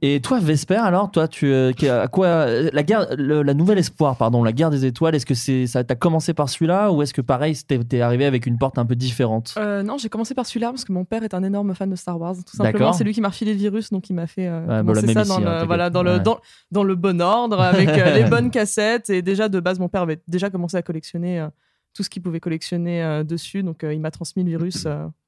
Et 0.02 0.20
toi, 0.20 0.38
Vesper, 0.38 0.74
alors, 0.74 1.10
toi, 1.10 1.28
tu, 1.28 1.46
euh, 1.46 1.72
à 2.02 2.08
quoi 2.08 2.46
la 2.46 2.82
guerre, 2.82 3.06
le- 3.16 3.42
la 3.42 3.54
nouvelle 3.54 3.78
espoir, 3.78 4.16
pardon, 4.16 4.42
la 4.44 4.52
guerre 4.52 4.68
des 4.70 4.84
étoiles. 4.84 5.14
Est-ce 5.14 5.24
que 5.24 5.34
c'est 5.34 5.66
ça 5.66 5.82
t'a 5.84 5.94
commencé 5.94 6.34
par 6.34 6.48
celui-là 6.48 6.90
ou 6.92 7.00
est-ce 7.00 7.14
que 7.14 7.20
pareil, 7.22 7.56
t'es 7.56 8.00
arrivé 8.00 8.26
avec 8.26 8.44
une 8.46 8.58
porte 8.58 8.76
un 8.76 8.84
peu 8.84 8.96
différente? 8.96 9.54
Euh, 9.56 9.82
non, 9.82 9.96
j'ai 9.96 10.08
commencé 10.10 10.34
par 10.34 10.44
celui-là 10.46 10.70
parce 10.70 10.84
que 10.84 10.92
mon 10.92 11.04
père 11.04 11.22
est 11.22 11.32
un 11.32 11.42
énorme 11.42 11.74
fan 11.74 11.88
de 11.88 11.96
Star 11.96 12.20
Wars. 12.20 12.34
Tout 12.44 12.56
simplement, 12.56 12.92
c'est 12.92 13.04
lui 13.04 13.14
qui 13.14 13.20
m'a 13.20 13.28
refilé 13.28 13.52
le 13.52 13.58
virus, 13.58 13.90
donc 13.90 14.10
il 14.10 14.14
m'a 14.14 14.26
fait 14.26 14.46
euh, 14.48 14.66
Ouais, 14.66 14.82
bon, 14.82 14.92
même 14.92 15.06
ça 15.14 15.20
ici, 15.22 15.28
dans, 15.30 15.36
hein, 15.46 15.60
le, 15.60 15.66
voilà, 15.66 15.88
dans, 15.90 16.02
le, 16.02 16.18
dans, 16.18 16.38
dans 16.70 16.84
le 16.84 16.96
bon 16.96 17.22
ordre, 17.22 17.60
avec 17.60 17.88
euh, 17.88 18.14
les 18.14 18.24
bonnes 18.24 18.50
cassettes. 18.50 19.08
Et 19.10 19.22
déjà, 19.22 19.48
de 19.48 19.60
base, 19.60 19.78
mon 19.78 19.88
père 19.88 20.02
avait 20.02 20.20
déjà 20.28 20.50
commencé 20.50 20.76
à 20.76 20.82
collectionner 20.82 21.46
tout 21.94 22.02
ce 22.02 22.10
qu'il 22.10 22.20
pouvait 22.20 22.40
collectionner 22.40 23.22
dessus. 23.24 23.62
Donc, 23.62 23.86
il 23.90 24.00
m'a 24.00 24.10
transmis 24.10 24.42
le 24.42 24.50
virus 24.50 24.86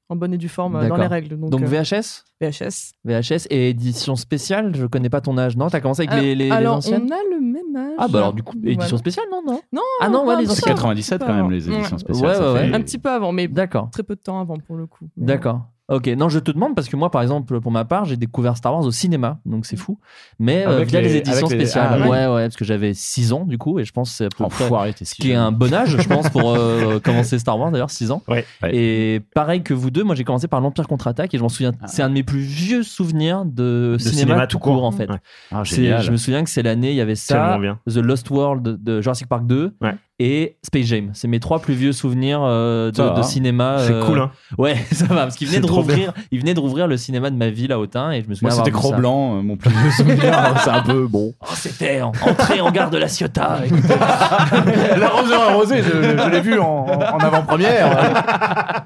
en 0.09 0.15
bonne 0.15 0.33
et 0.33 0.37
due 0.37 0.47
forme 0.49 0.75
euh, 0.77 0.87
dans 0.87 0.95
les 0.95 1.07
règles. 1.07 1.37
Donc, 1.37 1.49
Donc 1.49 1.61
euh, 1.61 1.65
VHS 1.65 2.23
VHS. 2.41 2.93
VHS 3.03 3.47
et 3.49 3.69
édition 3.69 4.15
spéciale, 4.15 4.73
je 4.75 4.85
connais 4.85 5.09
pas 5.09 5.21
ton 5.21 5.37
âge, 5.37 5.57
non? 5.57 5.69
T'as 5.69 5.81
commencé 5.81 6.07
avec 6.07 6.21
les, 6.21 6.35
les, 6.35 6.45
les 6.45 6.51
alors, 6.51 6.77
anciennes? 6.77 7.07
on 7.09 7.13
a 7.13 7.19
le 7.35 7.41
même 7.41 7.75
âge. 7.75 7.95
Ah 7.97 8.07
bah 8.07 8.19
alors 8.19 8.33
du 8.33 8.43
coup, 8.43 8.55
édition 8.57 8.77
Voilà. 8.79 8.97
spéciale, 8.97 9.25
non, 9.31 9.41
non? 9.45 9.59
Non, 9.73 9.81
Ah 10.01 10.09
non, 10.09 10.25
ouais, 10.25 10.37
les 10.41 10.49
anciennes. 10.49 10.63
peu 10.75 10.81
97 10.81 11.21
quand 11.25 11.33
même, 11.33 11.51
les 11.51 11.67
Ouais. 11.67 11.75
éditions 11.77 11.97
spéciales. 11.97 12.29
Ouais, 12.29 12.37
ouais, 12.37 12.59
fait- 12.61 12.69
ouais. 12.69 12.75
Un 12.75 12.81
petit 12.81 12.97
peu 12.97 13.09
avant, 13.09 13.31
mais 13.31 13.47
D'accord. 13.47 13.89
très 13.91 14.03
peu 14.03 14.15
de 14.15 14.21
temps 14.21 14.39
avant 14.39 14.57
pour 14.57 14.75
le 14.77 14.85
coup. 14.87 15.09
D'accord. 15.17 15.61
Ok, 15.89 16.07
non, 16.07 16.27
je 16.27 16.39
te 16.39 16.51
demande 16.51 16.75
parce 16.75 16.89
que 16.89 16.97
moi, 16.97 17.09
par 17.09 17.21
exemple, 17.21 17.61
pour 17.61 17.71
ma 17.71 17.85
part, 17.85 18.03
j'ai 18.03 18.17
découvert 18.17 18.57
Star 18.57 18.73
Wars 18.73 18.83
au 18.83 18.91
cinéma, 18.91 19.39
donc 19.45 19.65
c'est 19.65 19.77
fou. 19.77 19.97
Mais 20.37 20.65
euh, 20.67 20.83
via 20.83 20.99
les, 20.99 21.07
les- 21.07 21.15
éditions 21.19 21.47
les- 21.47 21.55
spéciales. 21.55 22.01
ah, 22.03 22.09
ouais. 22.09 22.27
ouais, 22.27 22.43
parce 22.43 22.57
que 22.57 22.65
j'avais 22.65 22.93
6 22.93 23.31
ans 23.31 23.45
du 23.45 23.57
coup, 23.57 23.79
et 23.79 23.85
je 23.85 23.93
pense 23.93 24.09
que 24.11 24.15
c'est 24.17 24.25
à 24.25 24.29
peu 24.29 24.45
près. 24.49 24.65
Enfoiré, 24.65 24.91
t'es 24.93 25.05
Ce 25.05 25.15
qui 25.15 25.31
est 25.31 25.35
un 25.35 25.53
bon 25.53 25.73
âge, 25.73 25.95
je 25.97 26.07
pense, 26.09 26.29
pour 26.29 26.53
euh, 26.55 26.99
commencer 27.03 27.39
Star 27.39 27.57
Wars 27.57 27.71
d'ailleurs, 27.71 27.89
6 27.89 28.11
ans. 28.11 28.21
Ouais. 28.27 28.45
Et 28.69 29.21
pareil 29.33 29.63
que 29.63 29.73
vous 29.73 29.89
deux, 29.89 30.03
moi 30.03 30.13
j'ai 30.15 30.25
commencé 30.25 30.49
par 30.49 30.59
l'Empire 30.59 30.87
contre-attaque 30.89 31.33
et 31.33 31.37
je 31.37 31.43
m'en 31.43 31.47
souviens, 31.49 31.71
c'est 31.85 32.01
un 32.03 32.09
de 32.09 32.15
mes 32.15 32.23
plus 32.23 32.41
vieux 32.41 32.83
souvenirs 32.83 33.45
de, 33.45 33.95
cinéma, 33.97 34.17
cinéma 34.17 34.47
tout 34.47 34.59
court. 34.59 34.75
court 34.75 34.83
en 34.83 34.91
fait. 34.91 35.09
Ah, 35.53 35.63
je 35.63 36.11
me 36.11 36.17
souviens 36.17 36.43
que 36.43 36.49
c'est 36.49 36.63
l'année, 36.63 36.89
il 36.91 36.97
y 36.97 37.01
avait 37.01 37.15
ça. 37.15 37.57
The 37.89 37.95
Lost 37.97 38.29
World 38.29 38.83
de 38.83 38.99
Jurassic 39.01 39.27
Park 39.29 39.47
2 39.47 39.75
Ouais. 39.79 39.95
Et 40.19 40.57
Space 40.63 40.85
Jam. 40.85 41.11
C'est 41.13 41.27
mes 41.27 41.39
trois 41.39 41.59
plus 41.59 41.73
vieux 41.75 41.91
souvenirs 41.93 42.39
euh, 42.43 42.91
de, 42.91 43.17
de 43.17 43.21
cinéma. 43.21 43.77
C'est 43.79 43.93
euh, 43.93 44.03
cool, 44.05 44.19
hein. 44.19 44.31
Ouais, 44.57 44.75
ça 44.91 45.05
va, 45.05 45.23
parce 45.23 45.35
qu'il 45.35 45.47
venait, 45.47 45.59
de 45.59 45.67
rouvrir, 45.71 46.11
il 46.31 46.39
venait 46.39 46.53
de 46.55 46.59
rouvrir 46.59 46.87
le 46.87 46.97
cinéma 46.97 47.29
de 47.29 47.35
ma 47.35 47.49
ville 47.49 47.71
à 47.71 47.79
Autun 47.79 48.11
et 48.11 48.21
je 48.23 48.27
me 48.29 48.33
souviens 48.33 48.49
Moi, 48.55 48.57
c'était 48.65 48.75
ça. 48.75 48.77
Cro-Blanc, 48.81 49.37
euh, 49.37 49.41
mon 49.41 49.57
plus 49.57 49.69
vieux 49.69 49.91
souvenir. 49.91 50.33
c'est 50.63 50.69
un 50.71 50.81
peu 50.81 51.05
bon. 51.07 51.33
Oh, 51.41 51.45
c'était 51.53 52.01
en- 52.01 52.11
entrée 52.25 52.61
en 52.61 52.71
gare 52.71 52.89
de 52.89 52.97
la 52.97 53.07
Ciotat. 53.07 53.59
L'arroseur 54.97 55.41
arrosé, 55.49 55.83
je, 55.83 55.89
je- 56.01 56.17
je 56.17 56.29
l'ai 56.29 56.41
vu 56.41 56.59
en, 56.59 56.65
en 56.87 57.17
avant-première. 57.19 58.83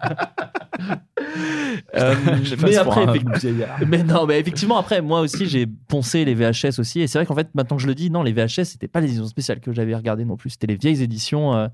Euh, 1.98 2.15
mais 2.63 2.77
après, 2.77 3.03
un 3.03 3.13
mais 3.88 4.03
non, 4.03 4.25
mais 4.25 4.39
effectivement, 4.39 4.77
après, 4.77 5.01
moi 5.01 5.19
aussi, 5.21 5.45
j'ai 5.48 5.65
poncé 5.67 6.24
les 6.25 6.33
VHS 6.33 6.79
aussi. 6.79 7.01
Et 7.01 7.07
c'est 7.07 7.17
vrai 7.17 7.25
qu'en 7.25 7.36
fait, 7.36 7.50
maintenant 7.53 7.75
que 7.77 7.81
je 7.83 7.88
le 7.88 7.95
dis, 7.95 8.10
non, 8.10 8.24
les 8.24 8.31
VHS, 8.33 8.63
c'était 8.63 8.88
pas 8.88 9.01
les 9.01 9.07
éditions 9.07 9.27
spéciales 9.27 9.60
que 9.60 9.74
j'avais 9.74 9.93
regardées 9.95 10.24
non 10.25 10.38
plus. 10.38 10.51
C'était 10.51 10.67
les 10.67 10.75
vieilles 10.77 11.01
éditions. 11.03 11.53
euh, 11.55 11.67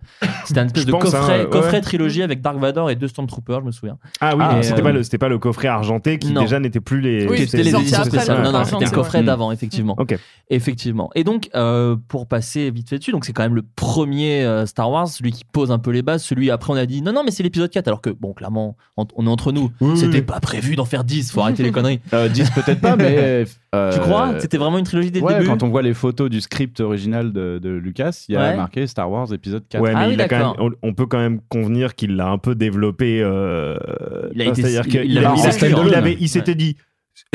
c'était 0.46 0.60
un 0.60 0.66
espèce 0.66 0.84
Je 0.84 0.88
de 0.88 0.92
pense, 0.92 1.04
coffret, 1.04 1.42
hein, 1.42 1.44
ouais. 1.44 1.50
coffret 1.50 1.82
trilogie 1.82 2.24
avec 2.24 2.42
Dark 2.42 2.58
Vador 2.58 2.90
et 2.90 2.96
deux 2.96 3.08
Stormtroopers, 3.08 3.62
je 3.62 3.66
me 3.66 3.72
souviens. 3.72 3.98
Ah 4.22 4.36
oui, 4.36 4.44
Ah, 4.48 4.64
c'était 4.64 4.80
euh, 4.80 4.84
pas 4.84 4.92
le 4.92 5.04
c'était 5.04 5.18
pas 5.18 5.30
le 5.30 5.38
coffret 5.40 5.68
argenté 5.68 6.18
qui 6.18 6.32
non. 6.34 6.42
déjà 6.42 6.60
n'était 6.60 6.80
plus 6.80 7.00
les 7.02 7.28
Oui, 7.28 7.38
Qui 7.38 7.44
étaient 7.44 7.58
les 7.64 7.76
éditions 7.76 8.04
spéciales. 8.04 8.38
le- 8.40 8.44
Non, 8.44 8.52
non, 8.52 8.60
le 8.60 8.66
c'était 8.66 8.86
le 8.86 8.92
coffret 8.92 9.20
ouais. 9.20 9.24
d'avant, 9.26 9.52
effectivement. 9.52 9.96
Ok. 10.00 10.18
Effectivement. 10.50 11.10
Et 11.16 11.24
donc, 11.24 11.50
euh, 11.56 11.96
pour 12.08 12.26
passer 12.28 12.72
vite 12.72 12.90
fait 12.90 12.98
dessus, 12.98 13.12
donc 13.12 13.26
c'est 13.26 13.34
quand 13.34 13.44
même 13.44 13.56
le 13.56 13.64
premier 13.76 14.44
euh, 14.46 14.66
Star 14.66 14.90
Wars, 14.90 15.08
celui 15.08 15.32
qui 15.32 15.44
pose 15.46 15.72
un 15.72 15.80
peu 15.80 15.92
les 15.92 16.02
bases. 16.02 16.24
Celui 16.24 16.50
après, 16.50 16.74
on 16.74 16.76
a 16.76 16.86
dit 16.86 17.02
non, 17.02 17.12
non, 17.14 17.24
mais 17.24 17.32
c'est 17.32 17.44
l'épisode 17.44 17.70
4. 17.70 17.88
Alors 17.88 18.02
que, 18.02 18.10
bon, 18.10 18.34
clairement, 18.34 18.76
en- 18.96 19.06
on 19.16 19.28
est 19.28 19.30
entre 19.30 19.52
nous. 19.52 19.72
C'était 20.08 20.20
oui. 20.20 20.24
pas 20.26 20.40
prévu 20.40 20.76
d'en 20.76 20.86
faire 20.86 21.04
10. 21.04 21.32
Faut 21.32 21.42
arrêter 21.42 21.64
les 21.64 21.72
conneries. 21.72 22.00
Euh, 22.14 22.28
10 22.30 22.50
peut-être 22.52 22.82
pas, 22.82 22.96
mais. 22.96 23.46
euh, 23.76 23.94
Tu 23.94 24.00
crois? 24.00 24.40
C'était 24.40 24.58
vraiment 24.58 24.78
une 24.80 24.86
trilogie 24.86 25.12
dès 25.12 25.20
le 25.20 25.26
Ouais, 25.26 25.36
début? 25.36 25.48
quand 25.48 25.64
on 25.64 25.70
voit 25.70 25.82
les 25.82 25.94
photos 25.94 26.30
du 26.30 26.42
script 26.42 26.80
original 26.80 27.32
de, 27.34 27.60
de 27.62 27.70
Lucas, 27.70 28.26
il 28.30 28.34
y 28.34 28.38
a 28.38 28.42
Ouais. 28.52 28.56
marqué 28.58 28.88
Star 28.88 29.10
Wars 29.12 29.32
épisode 29.34 29.64
4. 29.70 29.82
Ouais, 29.82 29.94
mais 29.94 30.00
Ah 30.02 30.08
oui, 30.08 30.14
il 30.16 30.22
a 30.22 30.28
quand 30.28 30.36
même, 30.38 30.48
d'accord. 30.54 30.70
on, 30.84 30.90
on 30.90 30.94
peut 30.94 31.06
quand 31.06 31.20
même 31.20 31.40
convenir 31.50 31.96
qu'il 31.96 32.16
l'a 32.16 32.28
un 32.30 32.38
peu 32.38 32.56
développé. 32.56 33.22
euh, 33.22 33.76
Il 34.34 34.42
a 34.42 34.46
été- 34.46 34.62
c'est-à-dire 34.64 34.84
il- 35.04 36.18
qu'il 36.18 36.30
s'était 36.30 36.52
Ouais. 36.52 36.56
dit 36.56 36.78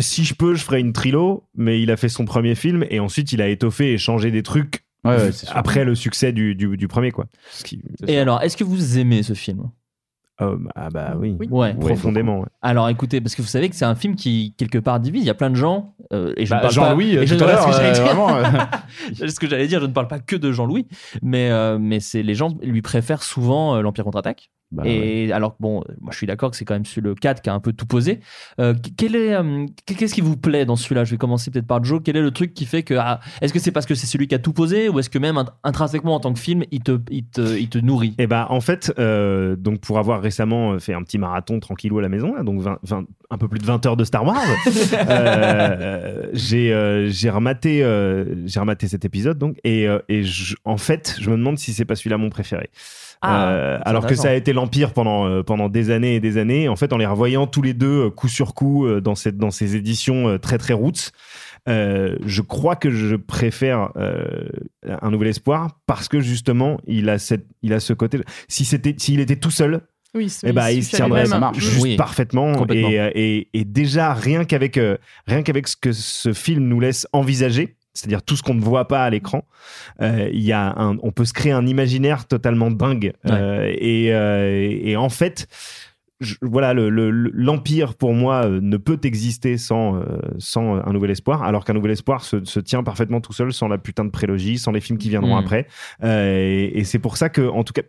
si 0.00 0.24
je 0.24 0.34
peux, 0.34 0.54
je 0.54 0.62
ferai 0.64 0.80
une 0.80 0.92
trilo, 0.92 1.44
mais 1.56 1.80
il 1.82 1.90
a 1.90 1.96
fait 1.96 2.08
son 2.08 2.24
premier 2.24 2.54
film 2.54 2.84
et 2.90 3.00
ensuite 3.00 3.32
il 3.32 3.42
a 3.42 3.48
étoffé 3.48 3.92
et 3.92 3.98
changé 3.98 4.30
des 4.30 4.42
trucs 4.42 4.84
Ouais, 5.04 5.16
ouais, 5.16 5.30
après 5.50 5.84
le 5.84 5.96
succès 5.96 6.32
du, 6.32 6.54
du, 6.54 6.76
du 6.76 6.86
premier 6.86 7.10
quoi. 7.10 7.26
Qui- 7.64 7.82
Et 8.06 8.18
alors, 8.18 8.40
est-ce 8.42 8.56
que 8.56 8.62
vous 8.62 8.98
aimez 8.98 9.24
ce 9.24 9.34
film? 9.34 9.64
Ah 10.74 10.88
bah 10.90 11.14
oui, 11.18 11.36
Ouais. 11.50 11.74
profondément. 11.74 12.40
ouais. 12.40 12.46
Alors 12.62 12.88
écoutez, 12.88 13.20
parce 13.20 13.34
que 13.34 13.42
vous 13.42 13.48
savez 13.48 13.68
que 13.68 13.76
c'est 13.76 13.84
un 13.84 13.94
film 13.94 14.14
qui 14.16 14.54
quelque 14.56 14.78
part 14.78 15.00
divise. 15.00 15.22
Il 15.22 15.26
y 15.26 15.30
a 15.30 15.34
plein 15.34 15.50
de 15.50 15.56
gens. 15.56 15.94
euh, 16.12 16.32
et 16.36 16.44
je 16.46 16.52
ne 16.52 16.56
Bah, 16.58 16.62
parle 16.62 16.72
Jean-Louis, 16.74 17.16
pas. 17.16 17.22
et 17.22 17.26
je- 17.26 17.34
tout 17.34 17.44
à 17.44 17.46
l'heure, 17.46 17.62
ce 17.62 17.66
que 17.68 17.72
j'allais 17.72 17.88
euh, 17.88 17.92
dire. 17.94 18.04
vraiment, 18.04 18.36
euh. 18.36 18.42
C'est 19.14 19.28
ce 19.28 19.40
que 19.40 19.48
j'allais 19.48 19.66
dire. 19.66 19.80
Je 19.80 19.86
ne 19.86 19.92
parle 19.92 20.08
pas 20.08 20.18
que 20.20 20.36
de 20.36 20.52
Jean-Louis, 20.52 20.86
mais 21.22 21.50
euh, 21.50 21.78
mais 21.80 22.00
c'est 22.00 22.22
les 22.22 22.34
gens 22.34 22.48
lui 22.62 22.82
préfèrent 22.82 23.22
souvent 23.22 23.76
euh, 23.76 23.80
l'Empire 23.82 24.04
contre-attaque. 24.04 24.50
Bah, 24.72 24.84
et 24.86 25.30
alors 25.32 25.52
que 25.52 25.56
bon, 25.60 25.84
moi 26.00 26.12
je 26.12 26.16
suis 26.16 26.26
d'accord 26.26 26.50
que 26.50 26.56
c'est 26.56 26.64
quand 26.64 26.72
même 26.74 26.86
celui 26.86 27.02
le 27.02 27.14
4 27.14 27.42
qui 27.42 27.50
a 27.50 27.54
un 27.54 27.60
peu 27.60 27.72
tout 27.74 27.84
posé. 27.86 28.20
Euh, 28.58 28.72
quel 28.96 29.14
est, 29.14 29.34
euh, 29.34 29.66
qu'est-ce 29.84 30.14
qui 30.14 30.22
vous 30.22 30.36
plaît 30.36 30.64
dans 30.64 30.76
celui-là? 30.76 31.04
Je 31.04 31.10
vais 31.10 31.18
commencer 31.18 31.50
peut-être 31.50 31.66
par 31.66 31.84
Joe. 31.84 32.00
Quel 32.04 32.16
est 32.16 32.22
le 32.22 32.30
truc 32.30 32.54
qui 32.54 32.64
fait 32.64 32.82
que 32.82 32.94
ah, 32.94 33.20
est-ce 33.42 33.52
que 33.52 33.58
c'est 33.58 33.70
parce 33.70 33.84
que 33.86 33.94
c'est 33.94 34.06
celui 34.06 34.28
qui 34.28 34.34
a 34.34 34.38
tout 34.38 34.52
posé 34.54 34.88
ou 34.88 34.98
est-ce 34.98 35.10
que 35.10 35.18
même 35.18 35.36
int- 35.36 35.52
intrinsèquement 35.62 36.14
en 36.14 36.20
tant 36.20 36.32
que 36.32 36.38
film, 36.38 36.64
il 36.70 36.80
te, 36.82 36.98
il 37.10 37.24
te, 37.26 37.58
il 37.58 37.68
te 37.68 37.76
nourrit? 37.78 38.14
Et 38.18 38.26
bah 38.26 38.46
en 38.48 38.60
fait, 38.62 38.92
euh, 38.98 39.56
donc 39.56 39.80
pour 39.80 39.98
avoir 39.98 40.22
récemment 40.22 40.72
euh, 40.72 40.78
fait 40.78 40.94
un 40.94 41.02
petit 41.02 41.18
marathon 41.18 41.60
tranquillou 41.60 41.98
à 41.98 42.02
la 42.02 42.08
maison, 42.08 42.34
là, 42.34 42.42
donc 42.42 42.60
20 42.62 42.78
20 42.82 43.04
un 43.30 43.38
peu 43.38 43.48
plus 43.48 43.58
de 43.60 43.64
20 43.66 43.84
heures 43.86 43.96
de 43.96 44.04
Star 44.04 44.24
Wars, 44.24 44.38
euh, 45.08 46.26
j'ai 46.32 46.72
euh, 46.72 47.08
j'ai 47.08 47.30
rematé, 47.30 47.82
euh, 47.82 48.46
j'ai 48.46 48.60
rematé 48.60 48.88
cet 48.88 49.04
épisode 49.04 49.38
donc 49.38 49.56
et, 49.64 49.86
euh, 49.88 49.98
et 50.08 50.22
je- 50.22 50.56
en 50.64 50.76
fait, 50.76 51.16
je 51.20 51.30
me 51.30 51.36
demande 51.36 51.58
si 51.58 51.72
c'est 51.72 51.84
pas 51.84 51.96
celui-là 51.96 52.18
mon 52.18 52.30
préféré. 52.30 52.70
Ah, 53.22 53.50
Euh, 53.50 53.78
alors 53.84 54.06
que 54.06 54.14
ça 54.16 54.30
a 54.30 54.34
été 54.34 54.52
l'Empire 54.52 54.92
pendant, 54.92 55.26
euh, 55.26 55.42
pendant 55.42 55.68
des 55.68 55.90
années 55.90 56.16
et 56.16 56.20
des 56.20 56.38
années. 56.38 56.68
En 56.68 56.76
fait, 56.76 56.92
en 56.92 56.96
les 56.98 57.06
revoyant 57.06 57.46
tous 57.46 57.62
les 57.62 57.72
deux 57.72 58.06
euh, 58.06 58.10
coup 58.10 58.28
sur 58.28 58.52
coup 58.54 58.84
euh, 58.86 59.00
dans, 59.00 59.14
cette, 59.14 59.36
dans 59.38 59.50
ces 59.52 59.76
éditions 59.76 60.28
euh, 60.28 60.38
très 60.38 60.58
très 60.58 60.74
roots, 60.74 61.12
euh, 61.68 62.16
je 62.26 62.42
crois 62.42 62.74
que 62.74 62.90
je 62.90 63.14
préfère 63.14 63.90
euh, 63.96 64.48
Un 64.84 65.10
Nouvel 65.10 65.28
Espoir 65.28 65.78
parce 65.86 66.08
que 66.08 66.20
justement, 66.20 66.80
il 66.86 67.08
a, 67.08 67.18
cette, 67.20 67.46
il 67.62 67.72
a 67.72 67.78
ce 67.80 67.92
côté. 67.92 68.18
Si 68.48 68.64
c'était, 68.64 68.94
s'il 68.98 69.20
était 69.20 69.36
tout 69.36 69.52
seul, 69.52 69.82
Oui, 70.14 70.26
eh 70.42 70.52
ben, 70.52 70.70
il 70.70 70.78
il 70.78 70.82
suffit 70.82 70.96
se 70.96 71.02
à 71.02 71.06
tiendrait 71.06 71.26
juste 71.54 71.82
Oui, 71.82 71.96
parfaitement. 71.96 72.66
Et, 72.70 72.96
et, 73.14 73.48
et 73.54 73.64
déjà, 73.64 74.12
rien 74.14 74.44
qu'avec, 74.44 74.80
rien 75.28 75.42
qu'avec 75.44 75.68
ce 75.68 75.76
que 75.76 75.92
ce 75.92 76.32
film 76.32 76.64
nous 76.66 76.80
laisse 76.80 77.06
envisager, 77.12 77.76
c'est-à-dire 77.94 78.22
tout 78.22 78.36
ce 78.36 78.42
qu'on 78.42 78.54
ne 78.54 78.60
voit 78.60 78.88
pas 78.88 79.04
à 79.04 79.10
l'écran, 79.10 79.44
euh, 80.00 80.28
il 80.32 80.40
y 80.42 80.52
a 80.52 80.72
un, 80.78 80.96
on 81.02 81.12
peut 81.12 81.24
se 81.24 81.32
créer 81.32 81.52
un 81.52 81.66
imaginaire 81.66 82.26
totalement 82.26 82.70
dingue. 82.70 83.12
Euh, 83.26 83.70
et, 83.76 84.14
euh, 84.14 84.78
et 84.82 84.96
en 84.96 85.08
fait, 85.10 85.46
je- 86.20 86.36
voilà, 86.40 86.72
le- 86.72 86.88
le- 86.88 87.10
le- 87.10 87.30
l'Empire, 87.34 87.94
pour 87.96 88.14
moi, 88.14 88.46
ne 88.48 88.76
peut 88.76 88.98
exister 89.02 89.58
sans, 89.58 90.00
sans 90.38 90.76
un 90.76 90.92
nouvel 90.92 91.10
espoir, 91.10 91.42
alors 91.42 91.64
qu'un 91.64 91.72
nouvel 91.74 91.90
espoir 91.90 92.22
se, 92.24 92.44
se 92.44 92.60
tient 92.60 92.82
parfaitement 92.84 93.20
tout 93.20 93.32
seul 93.32 93.52
sans 93.52 93.66
la 93.68 93.76
putain 93.78 94.04
de 94.04 94.10
prélogie, 94.10 94.56
sans 94.58 94.70
les 94.72 94.80
films 94.80 94.98
qui 94.98 95.08
viendront 95.08 95.34
Mm. 95.36 95.44
après. 95.44 95.66
Et 96.04 96.78
et 96.78 96.84
c'est 96.84 97.00
pour 97.00 97.16
ça 97.16 97.28
que, 97.28 97.42
en 97.48 97.64
tout 97.64 97.72
cas, 97.72 97.82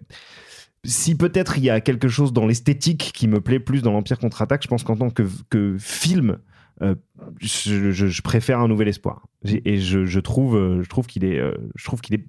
si 0.84 1.16
peut-être 1.16 1.58
il 1.58 1.64
y 1.64 1.70
a 1.70 1.80
quelque 1.80 2.08
chose 2.10 2.34
dans 2.34 2.46
l'esthétique 2.46 3.12
qui 3.14 3.28
me 3.30 3.40
plaît 3.40 3.60
plus 3.60 3.82
dans 3.84 3.92
l'Empire 3.94 4.20
contre-attaque, 4.20 4.64
je 4.64 4.68
pense 4.68 4.84
qu'en 4.84 4.98
tant 4.98 5.10
que, 5.12 5.24
que 5.50 5.78
film, 5.80 6.40
euh, 6.82 6.96
je, 7.39 7.92
je- 7.92 8.08
je 8.08 8.22
préfère 8.22 8.60
un 8.60 8.68
nouvel 8.68 8.88
espoir. 8.88 9.27
Et 9.65 9.77
je, 9.80 10.06
je 10.06 10.20
trouve, 10.20 10.56
euh, 10.58 10.82
je 10.84 10.89
trouve 10.89 11.08
qu'il 11.08 11.24
est, 11.25 11.39
euh, 11.39 11.53
je 11.75 11.86
trouve 11.86 12.01
qu'il 12.01 12.15
est 12.15 12.25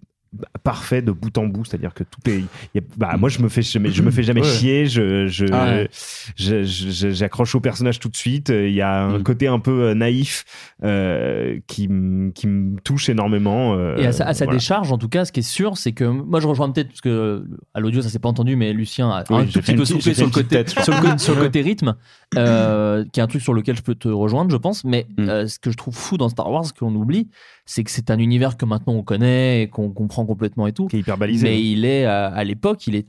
parfait 0.63 1.03
de 1.03 1.13
bout 1.13 1.37
en 1.39 1.47
bout, 1.47 1.65
c'est-à-dire 1.65 1.95
que 1.95 2.05
tout 2.05 2.21
est. 2.31 2.39
il 2.39 2.47
y 2.75 2.79
a- 2.79 2.83
bah, 2.97 3.17
moi, 3.19 3.29
je 3.29 3.41
me 3.41 3.49
fais 3.49 3.63
jamais, 3.63 3.91
je 3.91 4.03
me 4.03 4.11
fais 4.11 4.23
jamais 4.23 4.41
Ouais. 4.43 4.47
chier. 4.49 4.87
Je, 4.87 5.27
je, 5.27 5.47
Ah 5.53 5.65
ouais. 5.67 5.89
je- 6.37 6.65
je- 6.65 7.11
j'accroche 7.11 7.55
au 7.55 7.61
personnage 7.61 7.99
tout 8.01 8.09
de 8.09 8.17
suite. 8.17 8.49
Il 8.51 8.73
y 8.73 8.81
a 8.81 9.05
un 9.05 9.19
Mm. 9.19 9.23
côté 9.23 9.47
un 9.47 9.59
peu 9.59 9.83
euh, 9.91 9.95
naïf 9.95 10.45
euh, 10.83 11.59
qui, 11.67 11.89
qui 12.35 12.47
me 12.47 12.79
touche 12.81 13.09
énormément. 13.09 13.75
euh, 13.75 13.97
Et 13.97 14.07
à 14.07 14.13
sa, 14.13 14.27
à 14.27 14.35
sa 14.35 14.45
voilà. 14.45 14.59
décharge, 14.59 14.93
en 14.93 14.99
tout 14.99 15.09
cas, 15.09 15.25
ce 15.25 15.33
qui 15.33 15.41
est 15.41 15.43
sûr, 15.43 15.77
c'est 15.79 15.93
que 15.93 16.05
moi 16.05 16.41
je 16.41 16.47
rejoins 16.47 16.71
peut-être 16.71 16.89
parce 16.89 17.01
que 17.01 17.09
euh, 17.09 17.45
à 17.75 17.81
l'audio 17.81 18.03
ça 18.03 18.09
s'est 18.09 18.19
pas 18.19 18.29
entendu, 18.29 18.57
mais 18.57 18.73
Lucien 18.73 19.09
a 19.11 19.25
Oui, 19.31 19.43
un 19.43 19.47
tout 19.47 19.61
petit 19.61 19.75
peu 19.75 19.85
soufflé 19.85 20.15
sur 20.15 20.27
le 20.27 20.33
côté, 20.33 20.49
tête, 20.57 20.71
sur 20.71 20.93
le, 20.95 21.01
côté- 21.01 21.19
sur 21.19 21.35
le 21.35 21.41
côté 21.43 21.61
rythme, 21.63 21.95
euh, 22.37 23.05
qui 23.13 23.21
est 23.21 23.23
un 23.23 23.27
truc 23.27 23.43
sur 23.43 23.55
lequel 23.55 23.77
je 23.77 23.83
peux 23.83 23.95
te 23.95 24.09
rejoindre, 24.09 24.51
je 24.51 24.57
pense. 24.57 24.85
Mais 24.85 25.07
Mm. 25.17 25.29
euh, 25.29 25.47
ce 25.47 25.59
que 25.59 25.71
je 25.71 25.77
trouve 25.77 25.95
fou 25.95 26.17
dans 26.17 26.29
Star 26.29 26.51
Wars, 26.51 26.65
que 26.75 26.85
l'on 26.85 26.95
oublie, 26.95 27.29
c'est 27.67 27.85
que 27.85 27.91
c'est 27.91 28.11
un 28.11 28.19
univers 28.19 28.57
que 28.57 28.65
maintenant 28.65 28.95
on 28.95 29.03
connaît 29.03 29.63
et 29.63 29.69
qu'on 29.69 29.91
comprend 29.91 30.27
complètement 30.27 30.67
et 30.67 30.73
tout. 30.73 30.87
Qui 30.87 30.97
est 30.97 31.01
hyper 31.01 31.19
balisé. 31.19 31.49
Mais 31.49 31.63
il 31.63 31.85
est 31.85 32.07
euh, 32.07 32.31
à 32.31 32.45
l'époque, 32.45 32.87
il 32.87 32.95
est 32.95 33.07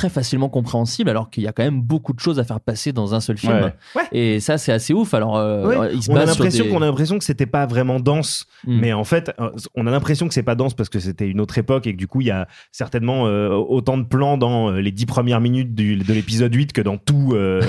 très 0.00 0.08
facilement 0.08 0.48
compréhensible 0.48 1.10
alors 1.10 1.28
qu'il 1.28 1.42
y 1.42 1.46
a 1.46 1.52
quand 1.52 1.62
même 1.62 1.82
beaucoup 1.82 2.14
de 2.14 2.20
choses 2.20 2.38
à 2.38 2.44
faire 2.44 2.58
passer 2.60 2.90
dans 2.92 3.14
un 3.14 3.20
seul 3.20 3.36
film 3.36 3.52
Ouais. 3.52 3.74
Ouais. 3.96 4.02
et 4.12 4.40
ça 4.40 4.56
c'est 4.56 4.72
assez 4.72 4.94
ouf 4.94 5.12
alors 5.12 5.36
euh, 5.36 5.66
Ouais. 5.78 5.90
il 5.92 6.02
se 6.02 6.10
on 6.10 6.16
a 6.16 6.24
l'impression 6.24 6.64
des- 6.64 6.70
qu'on 6.70 6.80
a 6.80 6.86
l'impression 6.86 7.18
que 7.18 7.24
c'était 7.24 7.44
pas 7.46 7.66
vraiment 7.66 8.00
dense, 8.00 8.46
Mm. 8.66 8.78
mais 8.80 8.92
en 8.94 9.04
fait, 9.04 9.30
euh, 9.40 9.50
on 9.74 9.86
a 9.86 9.90
l'impression 9.90 10.26
que 10.28 10.32
c'est 10.34 10.42
pas 10.42 10.54
dense 10.54 10.72
parce 10.74 10.88
que 10.88 11.00
c'était 11.00 11.28
une 11.28 11.40
autre 11.40 11.58
époque 11.58 11.86
et 11.86 11.92
que 11.92 11.98
du 11.98 12.06
coup, 12.06 12.20
il 12.22 12.28
y 12.28 12.30
a 12.30 12.46
certainement 12.72 13.26
euh, 13.26 13.50
autant 13.50 13.98
de 13.98 14.04
plans 14.04 14.36
dans 14.38 14.70
les 14.70 14.92
dix 14.92 15.06
premières 15.06 15.40
minutes 15.40 15.74
du- 15.74 15.96
de 15.96 16.12
l'épisode 16.14 16.54
8 16.54 16.72
que 16.72 16.80
dans 16.80 16.96
tout 16.96 17.32
euh, 17.34 17.60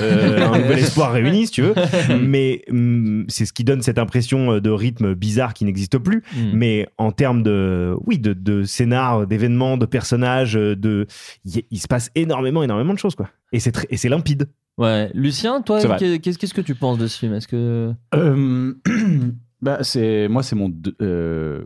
un 0.54 0.58
nouvel 0.60 0.80
espoir 0.80 1.12
réuni, 1.20 1.46
si 1.48 1.52
tu 1.54 1.62
veux. 1.64 1.74
mais 2.22 2.64
mm, 2.70 3.24
c'est 3.28 3.46
ce 3.46 3.54
qui 3.54 3.64
donne 3.64 3.82
cette 3.82 3.98
impression 4.00 4.60
de 4.60 4.70
rythme 4.70 5.14
bizarre 5.16 5.54
qui 5.54 5.66
n'existe 5.66 5.98
plus. 5.98 6.24
Mm. 6.36 6.40
Mais 6.54 6.88
en 6.98 7.12
termes 7.12 7.44
de, 7.44 7.96
oui, 8.06 8.20
de, 8.20 8.34
de 8.34 8.64
scénar, 8.64 9.26
d'événements, 9.28 9.78
de 9.78 9.86
personnages, 9.86 10.54
de, 10.54 11.08
il 11.46 11.80
se 11.80 11.88
passe 11.88 12.12
énormément, 12.16 12.21
énormément 12.22 12.94
de 12.94 13.00
choses, 13.00 13.16
quoi. 13.16 13.30
Et 13.52 13.60
c'est 13.60 13.72
très- 13.72 13.88
et 13.90 13.98
c'est 13.98 14.10
limpide. 14.10 14.48
ouais 14.78 15.12
Lucien 15.14 15.62
toi 15.62 15.80
C'est 15.80 15.88
vrai. 15.88 15.98
qu'est- 15.98 16.20
qu'est-ce 16.20 16.38
qu'est-ce 16.38 16.54
que 16.54 16.62
tu 16.62 16.76
penses 16.76 16.98
de 16.98 17.08
ce 17.08 17.18
film? 17.20 17.34
Est-ce 17.34 17.48
que 17.48 17.94
Euh, 18.16 18.74
bah, 19.62 19.80
c'est 19.84 20.28
moi, 20.28 20.44
c'est 20.44 20.56
mon. 20.56 20.74
euh, 21.02 21.66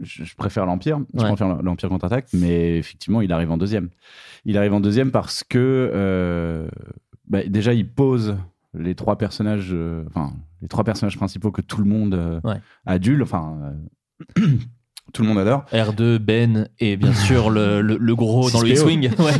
je, 0.00 0.24
je 0.24 0.34
préfère 0.36 0.64
l'Empire. 0.66 1.00
Je 1.14 1.20
Ouais. 1.22 1.28
préfère 1.28 1.62
l'Empire 1.62 1.88
contre-attaque, 1.88 2.28
mais 2.32 2.78
effectivement, 2.78 3.20
il 3.20 3.32
arrive 3.32 3.50
en 3.50 3.56
deuxième. 3.58 3.88
Il 4.44 4.56
arrive 4.56 4.72
en 4.72 4.80
deuxième 4.80 5.10
parce 5.10 5.42
que 5.44 5.90
euh, 5.94 6.68
bah, 7.28 7.42
déjà, 7.46 7.74
il 7.74 7.88
pose 7.88 8.36
les 8.74 8.94
trois 8.94 9.16
personnages, 9.18 9.70
euh, 9.72 10.04
enfin 10.08 10.32
les 10.62 10.68
trois 10.68 10.84
personnages 10.84 11.16
principaux 11.16 11.50
que 11.52 11.62
tout 11.62 11.80
le 11.80 11.88
monde 11.88 12.14
euh, 12.14 12.40
Ouais. 12.44 12.60
adulte, 12.86 13.22
enfin 13.22 13.74
euh, 14.38 14.42
tout 15.12 15.22
le 15.22 15.28
monde 15.28 15.38
adore. 15.38 15.64
R2 15.72 16.18
Ben 16.18 16.68
et 16.80 16.96
bien 16.96 17.12
sûr 17.26 17.50
le, 17.50 17.80
le, 17.80 17.96
le 17.98 18.14
gros 18.14 18.50
dans 18.50 18.60
le 18.60 18.68
6PO. 18.68 18.72
X-Wing 18.72 19.10
Ouais, 19.18 19.32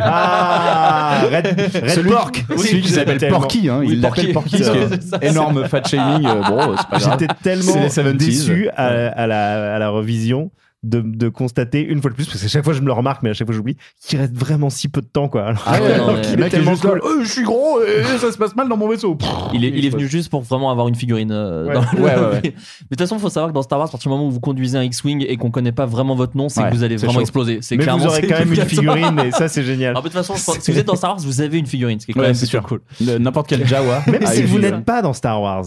Ah, 0.00 1.20
Red, 1.30 1.46
Red 1.74 1.88
celui, 1.90 2.10
Pork. 2.10 2.44
celui 2.56 2.80
qui 2.82 2.88
s'appelle 2.90 3.28
Porky, 3.28 3.68
hein, 3.68 3.78
Oui, 3.80 3.88
il 3.92 4.00
l'appelle 4.00 4.32
Porky. 4.32 4.62
Porky. 4.62 5.22
Énorme 5.22 5.66
fat 5.68 5.82
shaming. 5.84 6.26
euh, 6.26 6.42
bon, 6.42 6.74
c'est 6.76 6.88
pas 6.88 6.98
grave. 6.98 7.18
J'étais 7.20 7.34
tellement 7.42 7.88
C'est 7.88 8.02
les 8.02 8.12
70s. 8.12 8.16
déçu 8.16 8.68
à, 8.76 8.86
à 9.08 9.26
la, 9.26 9.74
à 9.74 9.78
la 9.78 9.88
revision 9.90 10.50
de, 10.84 11.00
de 11.00 11.28
constater 11.28 11.82
une 11.84 12.00
fois 12.00 12.10
de 12.10 12.14
plus, 12.16 12.26
parce 12.26 12.40
que 12.40 12.46
chaque 12.48 12.62
fois 12.64 12.72
je 12.72 12.80
me 12.80 12.86
le 12.86 12.92
remarque, 12.92 13.22
mais 13.24 13.30
à 13.30 13.34
chaque 13.34 13.46
fois 13.48 13.54
j'oublie, 13.56 13.76
qu'il 14.06 14.18
reste 14.20 14.34
vraiment 14.36 14.70
si 14.70 14.88
peu 14.88 15.00
de 15.00 15.06
temps. 15.06 15.28
Quoi. 15.28 15.46
Alors, 15.46 15.62
Ah 15.66 15.80
ouais, 15.82 15.98
non, 15.98 16.12
mais- 16.14 16.20
qu'il 16.20 16.30
Le 16.34 16.38
est 16.38 16.44
mec 16.44 16.46
est 16.46 16.50
tellement 16.56 16.70
juste 16.72 16.84
là, 16.84 16.90
cool. 16.90 17.00
Euh, 17.04 17.24
je 17.24 17.28
suis 17.28 17.42
gros 17.42 17.80
et 17.82 18.04
ça 18.18 18.30
se 18.30 18.38
passe 18.38 18.54
mal 18.54 18.68
dans 18.68 18.76
mon 18.76 18.88
vaisseau. 18.88 19.14
Pff, 19.16 19.28
il 19.54 19.64
est, 19.64 19.68
il 19.74 19.84
est 19.84 19.90
venu 19.90 20.06
juste 20.06 20.28
pour 20.30 20.42
vraiment 20.42 20.70
avoir 20.70 20.86
une 20.88 20.94
figurine. 20.94 21.32
euh, 21.32 21.66
Ouais. 21.66 21.74
dans 21.74 21.80
le- 21.80 21.86
Ouais, 22.00 22.14
ouais, 22.14 22.20
ouais. 22.20 22.40
Mais 22.44 22.50
de 22.50 22.54
toute 22.90 23.00
façon, 23.00 23.16
il 23.16 23.20
faut 23.20 23.28
savoir 23.28 23.50
que 23.50 23.54
dans 23.54 23.62
Star 23.62 23.78
Wars, 23.78 23.88
à 23.88 23.90
partir 23.90 24.08
du 24.08 24.16
moment 24.16 24.28
où 24.28 24.30
vous 24.30 24.40
conduisez 24.40 24.78
un 24.78 24.84
X-Wing 24.84 25.24
et 25.28 25.36
qu'on 25.36 25.50
connaît 25.50 25.72
pas 25.72 25.86
vraiment 25.86 26.14
votre 26.14 26.36
nom, 26.36 26.48
c'est 26.48 26.60
Ouais, 26.62 26.70
que 26.70 26.74
vous 26.76 26.84
allez 26.84 26.96
vraiment 26.96 27.14
chaud. 27.14 27.20
exploser. 27.20 27.58
C'est 27.60 27.76
Mais 27.76 27.82
clairement. 27.82 28.04
vous 28.04 28.10
aurez 28.10 28.26
quand 28.26 28.38
même 28.38 28.52
une 28.54 28.64
figurine 28.64 29.18
et 29.26 29.30
ça 29.32 29.48
c'est 29.48 29.64
génial. 29.64 29.90
Alors, 29.90 30.02
de 30.02 30.08
toute 30.08 30.16
façon, 30.16 30.36
je 30.36 30.44
pense- 30.44 30.60
si 30.60 30.70
vous 30.70 30.78
êtes 30.78 30.86
dans 30.86 30.94
Star 30.96 31.10
Wars, 31.10 31.20
vous 31.20 31.40
avez 31.40 31.58
une 31.58 31.66
figurine, 31.66 31.98
ce 31.98 32.06
qui 32.06 32.12
est 32.12 32.14
quand 32.14 32.20
Ouais, 32.20 32.26
même 32.26 32.34
c'est 32.34 32.46
super 32.46 32.62
cool. 32.62 32.80
N'importe 33.00 33.48
quel 33.48 33.66
Jawa. 33.66 34.02
Même 34.06 34.26
si 34.26 34.42
vous 34.44 34.58
n'êtes 34.60 34.84
pas 34.84 35.02
dans 35.02 35.12
Star 35.12 35.40
Wars, 35.42 35.64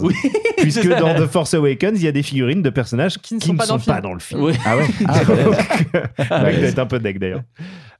puisque 0.57 0.87
dans 0.87 1.13
The 1.15 1.27
Force 1.27 1.53
Awakens, 1.53 1.99
il 1.99 2.05
y 2.05 2.07
a 2.07 2.11
des 2.11 2.23
figurines 2.23 2.61
de 2.61 2.69
personnages 2.69 3.17
qui, 3.17 3.35
ne 3.35 3.39
sont 3.41 3.55
pas 3.55 3.65
dans 4.01 4.13
le 4.13 4.19
film. 4.19 4.51
Ah 4.65 4.77
ouais. 4.77 4.85
Ah, 5.07 6.51
être 6.51 6.79
un 6.79 6.85
peu 6.85 6.99
deck 6.99 7.19
d'ailleurs. 7.19 7.43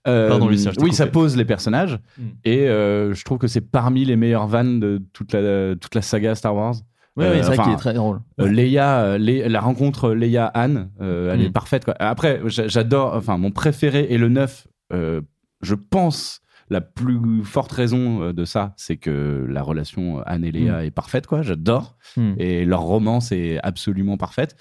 Euh, 0.08 0.30
Pardon, 0.30 0.48
Lucien, 0.48 0.72
je 0.72 0.78
t'ai 0.78 0.82
oui, 0.84 0.90
coupé. 0.90 0.98
ça 0.98 1.08
pose 1.08 1.38
les 1.38 1.46
personnages 1.46 2.00
Mm. 2.18 2.24
et 2.46 2.68
euh, 2.68 3.14
je 3.14 3.24
trouve 3.24 3.38
que 3.38 3.48
c'est 3.48 3.62
parmi 3.62 4.04
les 4.06 4.16
meilleures 4.16 4.48
vannes 4.48 4.80
de 4.80 5.02
toute 5.14 5.34
la, 5.34 5.76
toute 5.76 5.94
la 5.96 6.02
saga 6.02 6.34
Star 6.36 6.56
Wars. 6.56 6.76
Oui, 7.18 7.26
Euh, 7.26 7.32
oui, 7.34 7.38
c'est 7.42 7.44
vrai 7.48 7.54
enfin, 7.60 7.64
qu'il 7.66 7.74
est 7.74 7.78
très 7.78 7.94
drôle. 7.94 8.22
Euh, 8.40 8.48
Leia, 8.48 9.00
euh, 9.02 9.18
la 9.20 9.60
rencontre 9.60 10.12
Leia-Anne, 10.14 10.90
euh, 11.02 11.32
elle 11.34 11.42
Mm. 11.42 11.44
est 11.44 11.50
parfaite. 11.52 11.86
Quoi. 11.86 11.94
Après, 12.00 12.42
j'a- 12.46 12.68
j'adore, 12.68 13.14
enfin, 13.16 13.38
mon 13.38 13.52
préféré 13.52 14.08
est 14.10 14.18
le 14.18 14.30
9. 14.30 14.68
euh, 14.94 15.22
je 15.62 15.76
pense 15.76 16.42
la 16.70 16.82
plus 16.82 17.44
forte 17.44 17.72
raison 17.74 18.24
euh, 18.24 18.34
de 18.34 18.44
ça, 18.46 18.74
c'est 18.78 18.98
que 18.98 19.46
la 19.48 19.62
relation 19.62 20.22
Anne 20.26 20.44
et 20.46 20.52
Léa 20.52 20.84
est 20.86 20.90
parfaite. 20.92 21.28
quoi. 21.28 21.42
J'adore. 21.44 21.96
Mm. 22.18 22.34
Et 22.40 22.66
leur 22.66 22.82
romance 22.82 23.32
est 23.32 23.60
absolument 23.62 24.18
parfaite. 24.18 24.56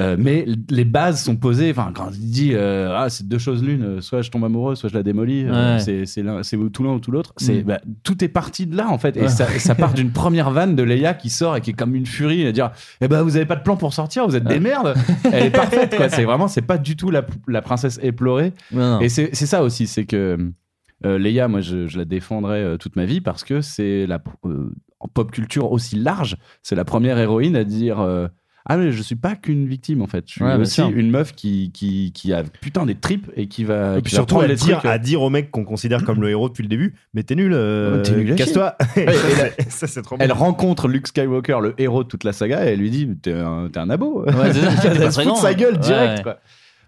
Euh, 0.00 0.16
mais 0.18 0.46
les 0.70 0.86
bases 0.86 1.22
sont 1.22 1.36
posées. 1.36 1.70
Enfin, 1.70 1.92
quand 1.94 2.08
il 2.14 2.30
dit 2.30 2.52
euh, 2.54 2.96
ah 2.96 3.10
c'est 3.10 3.28
deux 3.28 3.36
choses 3.36 3.62
l'une, 3.62 3.82
euh, 3.84 4.00
soit 4.00 4.22
je 4.22 4.30
tombe 4.30 4.42
amoureux, 4.42 4.74
soit 4.74 4.88
je 4.88 4.94
la 4.94 5.02
démolis. 5.02 5.44
euh, 5.46 5.76
Ouais. 5.76 6.06
c'est 6.06 6.56
tout 6.72 6.82
l'un 6.82 6.92
ou 6.94 6.98
tout 6.98 7.10
l'autre. 7.10 7.34
C'est 7.36 7.62
Mm. 7.62 7.66
bah, 7.66 7.80
tout 8.02 8.24
est 8.24 8.28
parti 8.28 8.66
de 8.66 8.74
là 8.74 8.88
en 8.88 8.96
fait. 8.96 9.18
Et 9.18 9.22
Ouais. 9.22 9.28
ça, 9.28 9.46
ça 9.58 9.74
part 9.74 9.92
d'une 9.92 10.10
première 10.10 10.50
vanne 10.50 10.76
de 10.76 10.82
Leia 10.82 11.12
qui 11.12 11.28
sort 11.28 11.56
et 11.56 11.60
qui 11.60 11.70
est 11.70 11.74
comme 11.74 11.94
une 11.94 12.06
furie 12.06 12.46
à 12.46 12.52
dire 12.52 12.70
eh 13.02 13.08
ben 13.08 13.20
vous 13.22 13.36
avez 13.36 13.44
pas 13.44 13.56
de 13.56 13.62
plan 13.62 13.76
pour 13.76 13.92
sortir, 13.92 14.26
vous 14.26 14.34
êtes 14.34 14.44
des 14.44 14.60
merdes. 14.60 14.94
Elle 15.30 15.44
est 15.46 15.50
parfaite 15.50 15.94
quoi. 15.94 16.08
C'est 16.08 16.24
vraiment 16.24 16.48
c'est 16.48 16.62
pas 16.62 16.78
du 16.78 16.96
tout 16.96 17.10
la, 17.10 17.26
la 17.46 17.60
princesse 17.60 18.00
éplorée. 18.02 18.54
Non. 18.72 18.98
Et 19.00 19.10
c'est 19.10 19.34
ça 19.34 19.62
aussi, 19.62 19.86
c'est 19.86 20.06
que 20.06 20.38
Leia, 21.04 21.48
moi, 21.48 21.60
je, 21.60 21.86
je 21.88 21.98
la 21.98 22.04
défendrai 22.06 22.76
toute 22.78 22.96
ma 22.96 23.04
vie 23.04 23.20
parce 23.20 23.44
que 23.44 23.60
c'est 23.60 24.06
la 24.06 24.22
en 25.00 25.08
pop 25.08 25.30
culture 25.32 25.70
aussi 25.72 25.96
large, 25.96 26.36
c'est 26.62 26.76
la 26.76 26.84
première 26.86 27.18
héroïne 27.18 27.56
à 27.56 27.64
dire. 27.64 27.98
Euh, 28.70 28.74
ah 28.74 28.76
mais 28.76 28.92
je 28.92 29.02
suis 29.02 29.16
pas 29.16 29.34
qu'une 29.34 29.66
victime 29.66 30.02
en 30.02 30.06
fait, 30.06 30.24
je 30.26 30.32
suis 30.32 30.44
Ouais, 30.44 30.54
aussi 30.54 30.80
une 30.82 31.10
meuf 31.10 31.34
qui, 31.34 31.70
qui, 31.72 32.12
qui 32.12 32.32
a 32.32 32.42
putain 32.44 32.86
des 32.86 32.94
tripes 32.94 33.30
et 33.36 33.48
qui 33.48 33.64
va, 33.64 33.98
Et 33.98 34.02
puis 34.02 34.12
va 34.12 34.16
surtout 34.16 34.34
prendre 34.36 34.44
à 34.44 34.48
les 34.48 34.54
dire, 34.54 34.78
trucs, 34.78 34.90
euh, 34.90 34.94
à 34.94 34.98
dire 34.98 35.20
au 35.22 35.30
mec 35.30 35.50
qu'on 35.50 35.64
considère 35.64 36.04
comme 36.04 36.20
le 36.20 36.30
héros 36.30 36.48
depuis 36.48 36.62
le 36.62 36.68
début, 36.68 36.94
mais 37.14 37.22
t'es 37.24 37.34
nul, 37.34 37.52
euh, 37.54 38.02
nul 38.14 38.26
chier. 38.28 38.36
casse-toi. 38.36 38.76
ça 39.68 39.86
c'est 39.86 40.02
trop. 40.02 40.16
Elle 40.20 40.32
rencontre 40.32 40.88
Luke 40.88 41.08
Skywalker, 41.08 41.58
le 41.60 41.74
héros 41.78 42.04
de 42.04 42.08
toute 42.08 42.24
la 42.24 42.32
saga, 42.32 42.64
et 42.66 42.72
elle 42.74 42.78
lui 42.78 42.90
dit 42.90 43.08
T'es 43.20 43.32
un, 43.32 43.68
t'es 43.72 43.78
un 43.80 43.90
abo. 43.90 44.24
Ouais, 44.24 44.32
elle 44.46 45.12
se 45.12 45.20
fout 45.22 45.32
de 45.32 45.36
sa 45.38 45.54
gueule 45.54 45.74
Ouais, 45.74 45.80
direct. 45.80 46.22
Quoi. 46.22 46.38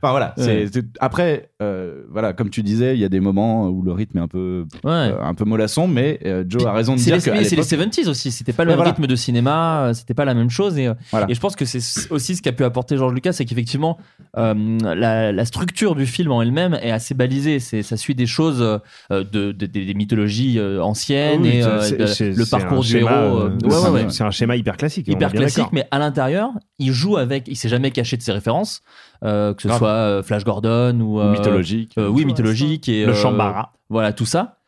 Enfin 0.03 0.11
voilà. 0.11 0.35
C'est- 0.37 0.69
après, 1.01 1.49
euh, 1.65 2.03
voilà, 2.11 2.33
comme 2.33 2.51
tu 2.51 2.63
disais, 2.63 2.95
il 2.95 3.01
y 3.01 3.05
a 3.05 3.09
des 3.09 3.21
moments 3.21 3.69
où 3.69 3.83
le 3.83 3.93
rythme 3.93 4.19
est 4.19 4.21
un 4.21 4.29
peu, 4.29 4.67
euh, 4.85 5.17
un 5.21 5.35
peu 5.35 5.45
mollasson, 5.45 5.89
mais 5.89 6.21
euh, 6.25 6.45
Joe 6.49 6.65
a 6.67 6.73
raison 6.73 6.95
de 6.95 6.99
dire 7.01 7.17
que. 7.17 7.21
c'est 7.23 7.33
les 7.33 7.41
l'époque- 7.51 7.65
70s 7.65 8.09
aussi, 8.09 8.31
c'était 8.31 8.53
pas 8.53 8.65
le 8.65 8.69
même 8.71 8.77
voilà. 8.77 8.91
rythme 8.93 9.07
de 9.07 9.17
cinéma, 9.17 9.91
c'était 9.95 10.15
pas 10.15 10.25
la 10.25 10.35
même 10.35 10.51
chose. 10.51 10.79
Et, 10.79 10.89
Voilà. 11.11 11.27
et 11.29 11.35
je 11.35 11.41
pense 11.41 11.57
que 11.57 11.65
c'est 11.65 12.11
aussi 12.11 12.37
ce 12.37 12.43
qu'a 12.43 12.53
pu 12.53 12.65
apporter 12.65 12.97
George 12.97 13.15
Lucas, 13.15 13.33
c'est 13.33 13.45
qu'effectivement, 13.45 13.99
euh, 14.37 14.55
la, 14.95 15.33
la 15.33 15.45
structure 15.45 15.95
du 15.95 16.07
film 16.07 16.31
en 16.33 16.43
elle-même 16.43 16.75
est 16.83 16.91
assez 16.91 17.15
balisée. 17.15 17.59
C'est, 17.61 17.83
ça 17.83 17.97
suit 17.97 18.15
des 18.15 18.27
choses 18.27 18.61
euh, 18.63 18.79
de, 19.11 19.53
de- 19.53 19.67
des- 19.67 19.85
des 19.87 19.95
mythologies 19.95 20.61
anciennes 20.81 21.43
Oui, 21.43 21.49
et 21.57 21.63
euh, 21.65 21.79
de- 21.91 22.37
le 22.39 22.45
parcours 22.51 22.81
du 22.83 22.89
schéma, 22.89 23.25
héros. 23.27 23.49
c'est 23.61 23.67
ouais, 23.67 23.73
ouais, 23.75 23.87
un- 23.87 23.93
ouais. 23.93 24.07
C'est 24.11 24.25
un 24.25 24.31
schéma 24.31 24.57
hyper 24.57 24.77
classique. 24.77 25.09
hyper 25.09 25.33
classique, 25.33 25.67
mais 25.73 25.87
à 25.91 25.99
l'intérieur, 25.99 26.51
il 26.79 26.93
joue 26.93 27.17
avec. 27.17 27.49
Il 27.49 27.57
s'est 27.57 27.69
jamais 27.69 27.91
caché 27.91 28.17
de 28.17 28.23
ses 28.23 28.33
références, 28.33 28.83
euh, 29.25 29.55
que 29.55 29.63
ce 29.63 29.69
Grave. 29.69 29.79
soit 29.79 29.89
euh, 29.89 30.23
Flash 30.23 30.45
Gordon 30.45 31.01
ou, 31.01 31.21
Ou 31.21 31.35
mythologique. 31.59 31.93
euh, 31.99 32.09
oui, 32.09 32.25
mythologique 32.25 32.89
et 32.89 33.05
Le 33.07 33.13
euh, 33.13 33.15
Shambhala. 33.15 33.73
Voilà 33.89 34.13
tout 34.13 34.27
ça. 34.27 34.59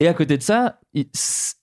Et 0.00 0.08
à 0.08 0.14
côté 0.14 0.36
de 0.36 0.42
ça, 0.42 0.80
il 0.94 1.06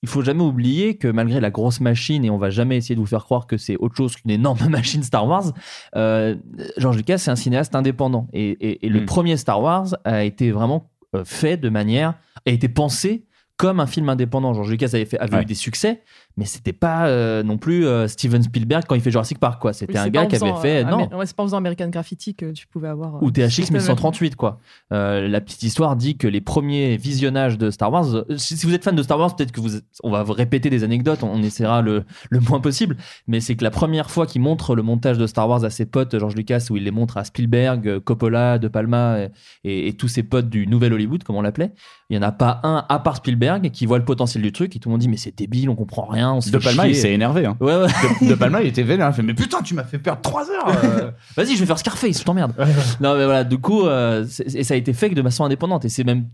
faut 0.06 0.22
jamais 0.22 0.44
oublier 0.44 0.96
que 0.98 1.10
malgré 1.10 1.42
la 1.42 1.50
grosse 1.52 1.82
machine, 1.82 2.24
et 2.24 2.30
on 2.30 2.38
va 2.38 2.50
jamais 2.50 2.78
essayer 2.78 2.96
de 2.96 3.00
vous 3.02 3.06
faire 3.06 3.26
croire 3.26 3.48
que 3.48 3.58
c'est 3.58 3.76
autre 3.78 3.96
chose 3.98 4.16
qu'une 4.16 4.32
énorme 4.32 4.60
machine 4.70 5.04
Star 5.04 5.28
Wars, 5.28 5.52
euh, 5.98 6.36
George 6.78 6.96
Lucas, 6.98 7.18
c'est 7.18 7.32
un 7.32 7.36
cinéaste 7.36 7.76
indépendant. 7.76 8.28
Et, 8.32 8.52
et- 8.52 8.86
et 8.86 8.90
le 8.90 9.02
Mm. 9.02 9.06
premier 9.06 9.36
Star 9.38 9.62
Wars 9.62 9.88
a 10.06 10.24
été 10.24 10.52
vraiment 10.52 10.90
euh, 11.16 11.26
fait 11.26 11.58
de 11.58 11.70
manière, 11.70 12.14
a 12.46 12.52
été 12.52 12.70
pensé 12.70 13.26
comme 13.58 13.82
un 13.82 13.88
film 13.88 14.08
indépendant. 14.08 14.54
George 14.54 14.70
Lucas 14.70 14.90
avait, 14.94 15.04
fait, 15.06 15.20
avait 15.20 15.36
Ouais. 15.38 15.42
eu 15.42 15.46
des 15.46 15.56
succès, 15.56 16.02
mais 16.38 16.46
c'était 16.46 16.72
pas 16.74 17.08
euh, 17.08 17.44
non 17.44 17.58
plus 17.58 17.86
euh, 17.86 18.08
Steven 18.08 18.42
Spielberg 18.42 18.84
quand 18.88 18.96
il 18.96 19.02
fait 19.02 19.12
Jurassic 19.12 19.40
Park. 19.40 19.62
quoi. 19.62 19.74
C'était 19.74 19.94
Oui, 19.94 20.00
un 20.00 20.10
gars 20.10 20.26
qui 20.26 20.36
avait 20.38 20.54
fait. 20.62 20.86
euh, 20.86 20.90
non, 20.90 21.10
ouais, 21.18 21.26
c'est 21.26 21.36
pas 21.36 21.44
en 21.44 21.48
faisant 21.48 21.58
American 21.58 21.90
Graffiti 21.90 22.34
que 22.36 22.52
tu 22.52 22.66
pouvais 22.68 22.88
avoir. 22.88 23.22
ou 23.22 23.30
THX 23.32 23.50
système- 23.50 23.78
1138 23.78 24.36
quoi. 24.36 24.60
La 24.92 25.42
petite 25.42 25.64
histoire 25.64 25.96
dit 25.96 26.18
que 26.18 26.28
les 26.28 26.42
premiers 26.42 26.98
visionnages 26.98 27.58
de 27.58 27.70
Star 27.72 27.92
Wars, 27.92 28.24
si, 28.38 28.58
si 28.58 28.66
vous 28.66 28.74
êtes 28.74 28.84
fan 28.84 28.96
de 28.96 29.04
Star 29.04 29.20
Wars, 29.20 29.36
peut-être 29.36 29.52
que 29.52 29.60
vous, 29.62 29.80
on 30.04 30.12
va 30.12 30.24
répéter 30.28 30.70
des 30.70 30.84
anecdotes, 30.84 31.24
on, 31.24 31.30
on 31.34 31.42
essaiera 31.44 31.82
le, 31.82 32.04
le 32.30 32.40
moins 32.40 32.60
possible, 32.60 32.96
mais 33.28 33.40
c'est 33.40 33.56
que 33.56 33.64
la 33.64 33.72
première 33.72 34.10
fois 34.10 34.26
qu'il 34.26 34.42
montre 34.42 34.76
le 34.76 34.82
montage 34.82 35.18
de 35.18 35.28
Star 35.28 35.48
Wars 35.50 35.64
à 35.64 35.70
ses 35.70 35.86
potes, 35.86 36.18
George 36.18 36.36
Lucas, 36.36 36.68
où 36.70 36.78
il 36.78 36.84
les 36.84 36.92
montre 36.92 37.18
à 37.18 37.24
Spielberg, 37.26 38.00
Coppola, 38.00 38.60
De 38.60 38.68
Palma 38.68 39.20
et, 39.20 39.30
et- 39.64 39.88
et 39.90 39.94
tous 39.94 40.08
ses 40.08 40.24
potes 40.24 40.50
du 40.50 40.68
Nouvel 40.68 40.94
Hollywood, 40.94 41.24
comme 41.24 41.36
on 41.36 41.42
l'appelait, 41.42 41.72
il 42.10 42.16
y 42.16 42.20
en 42.20 42.22
a 42.24 42.32
pas 42.32 42.60
un 42.64 42.86
à 42.90 43.00
part 43.00 43.18
Spielberg 43.18 43.70
qui 43.72 43.86
voit 43.86 43.98
le 44.00 44.06
potentiel 44.06 44.42
du 44.44 44.52
truc 44.52 44.76
et 44.76 44.80
tout 44.80 44.90
le 44.90 44.92
monde 44.94 45.02
dit 45.02 45.08
mais 45.10 45.18
c'est 45.18 45.38
débile, 45.38 45.70
on 45.70 45.76
comprend 45.76 46.06
rien, 46.06 46.19
on 46.24 46.42
se 46.42 46.50
De 46.52 46.58
Palma, 46.58 46.84
chier. 46.84 46.92
il 46.92 46.96
s'est 46.96 47.12
énervé. 47.14 47.46
Hein. 47.46 47.56
Ouais, 47.60 47.76
ouais. 47.76 47.88
De, 48.22 48.30
de 48.30 48.36
Palma, 48.36 48.62
il 48.62 48.68
était 48.68 48.84
vénère. 48.84 49.10
Il 49.10 49.14
fait 49.14 49.22
Mais 49.30 49.34
putain, 49.34 49.62
tu 49.62 49.74
m'as 49.74 49.84
fait 49.84 50.00
perdre 50.00 50.22
3 50.22 50.50
heures. 50.52 50.68
euh. 50.86 51.12
Vas-y, 51.38 51.56
je 51.56 51.60
vais 51.60 51.66
faire 51.66 51.80
Scarface, 51.80 52.20
je 52.20 52.24
t'emmerde. 52.24 52.54
non, 53.00 53.16
mais 53.18 53.26
voilà, 53.26 53.44
du 53.44 53.58
coup, 53.58 53.86
euh, 53.86 54.26
et 54.54 54.64
ça 54.64 54.74
a 54.74 54.78
été 54.78 54.94
fait 54.94 55.10
de 55.10 55.22
façon 55.22 55.44
indépendante. 55.46 55.86
Et 55.86 55.90
c'est 55.90 56.04
même 56.04 56.26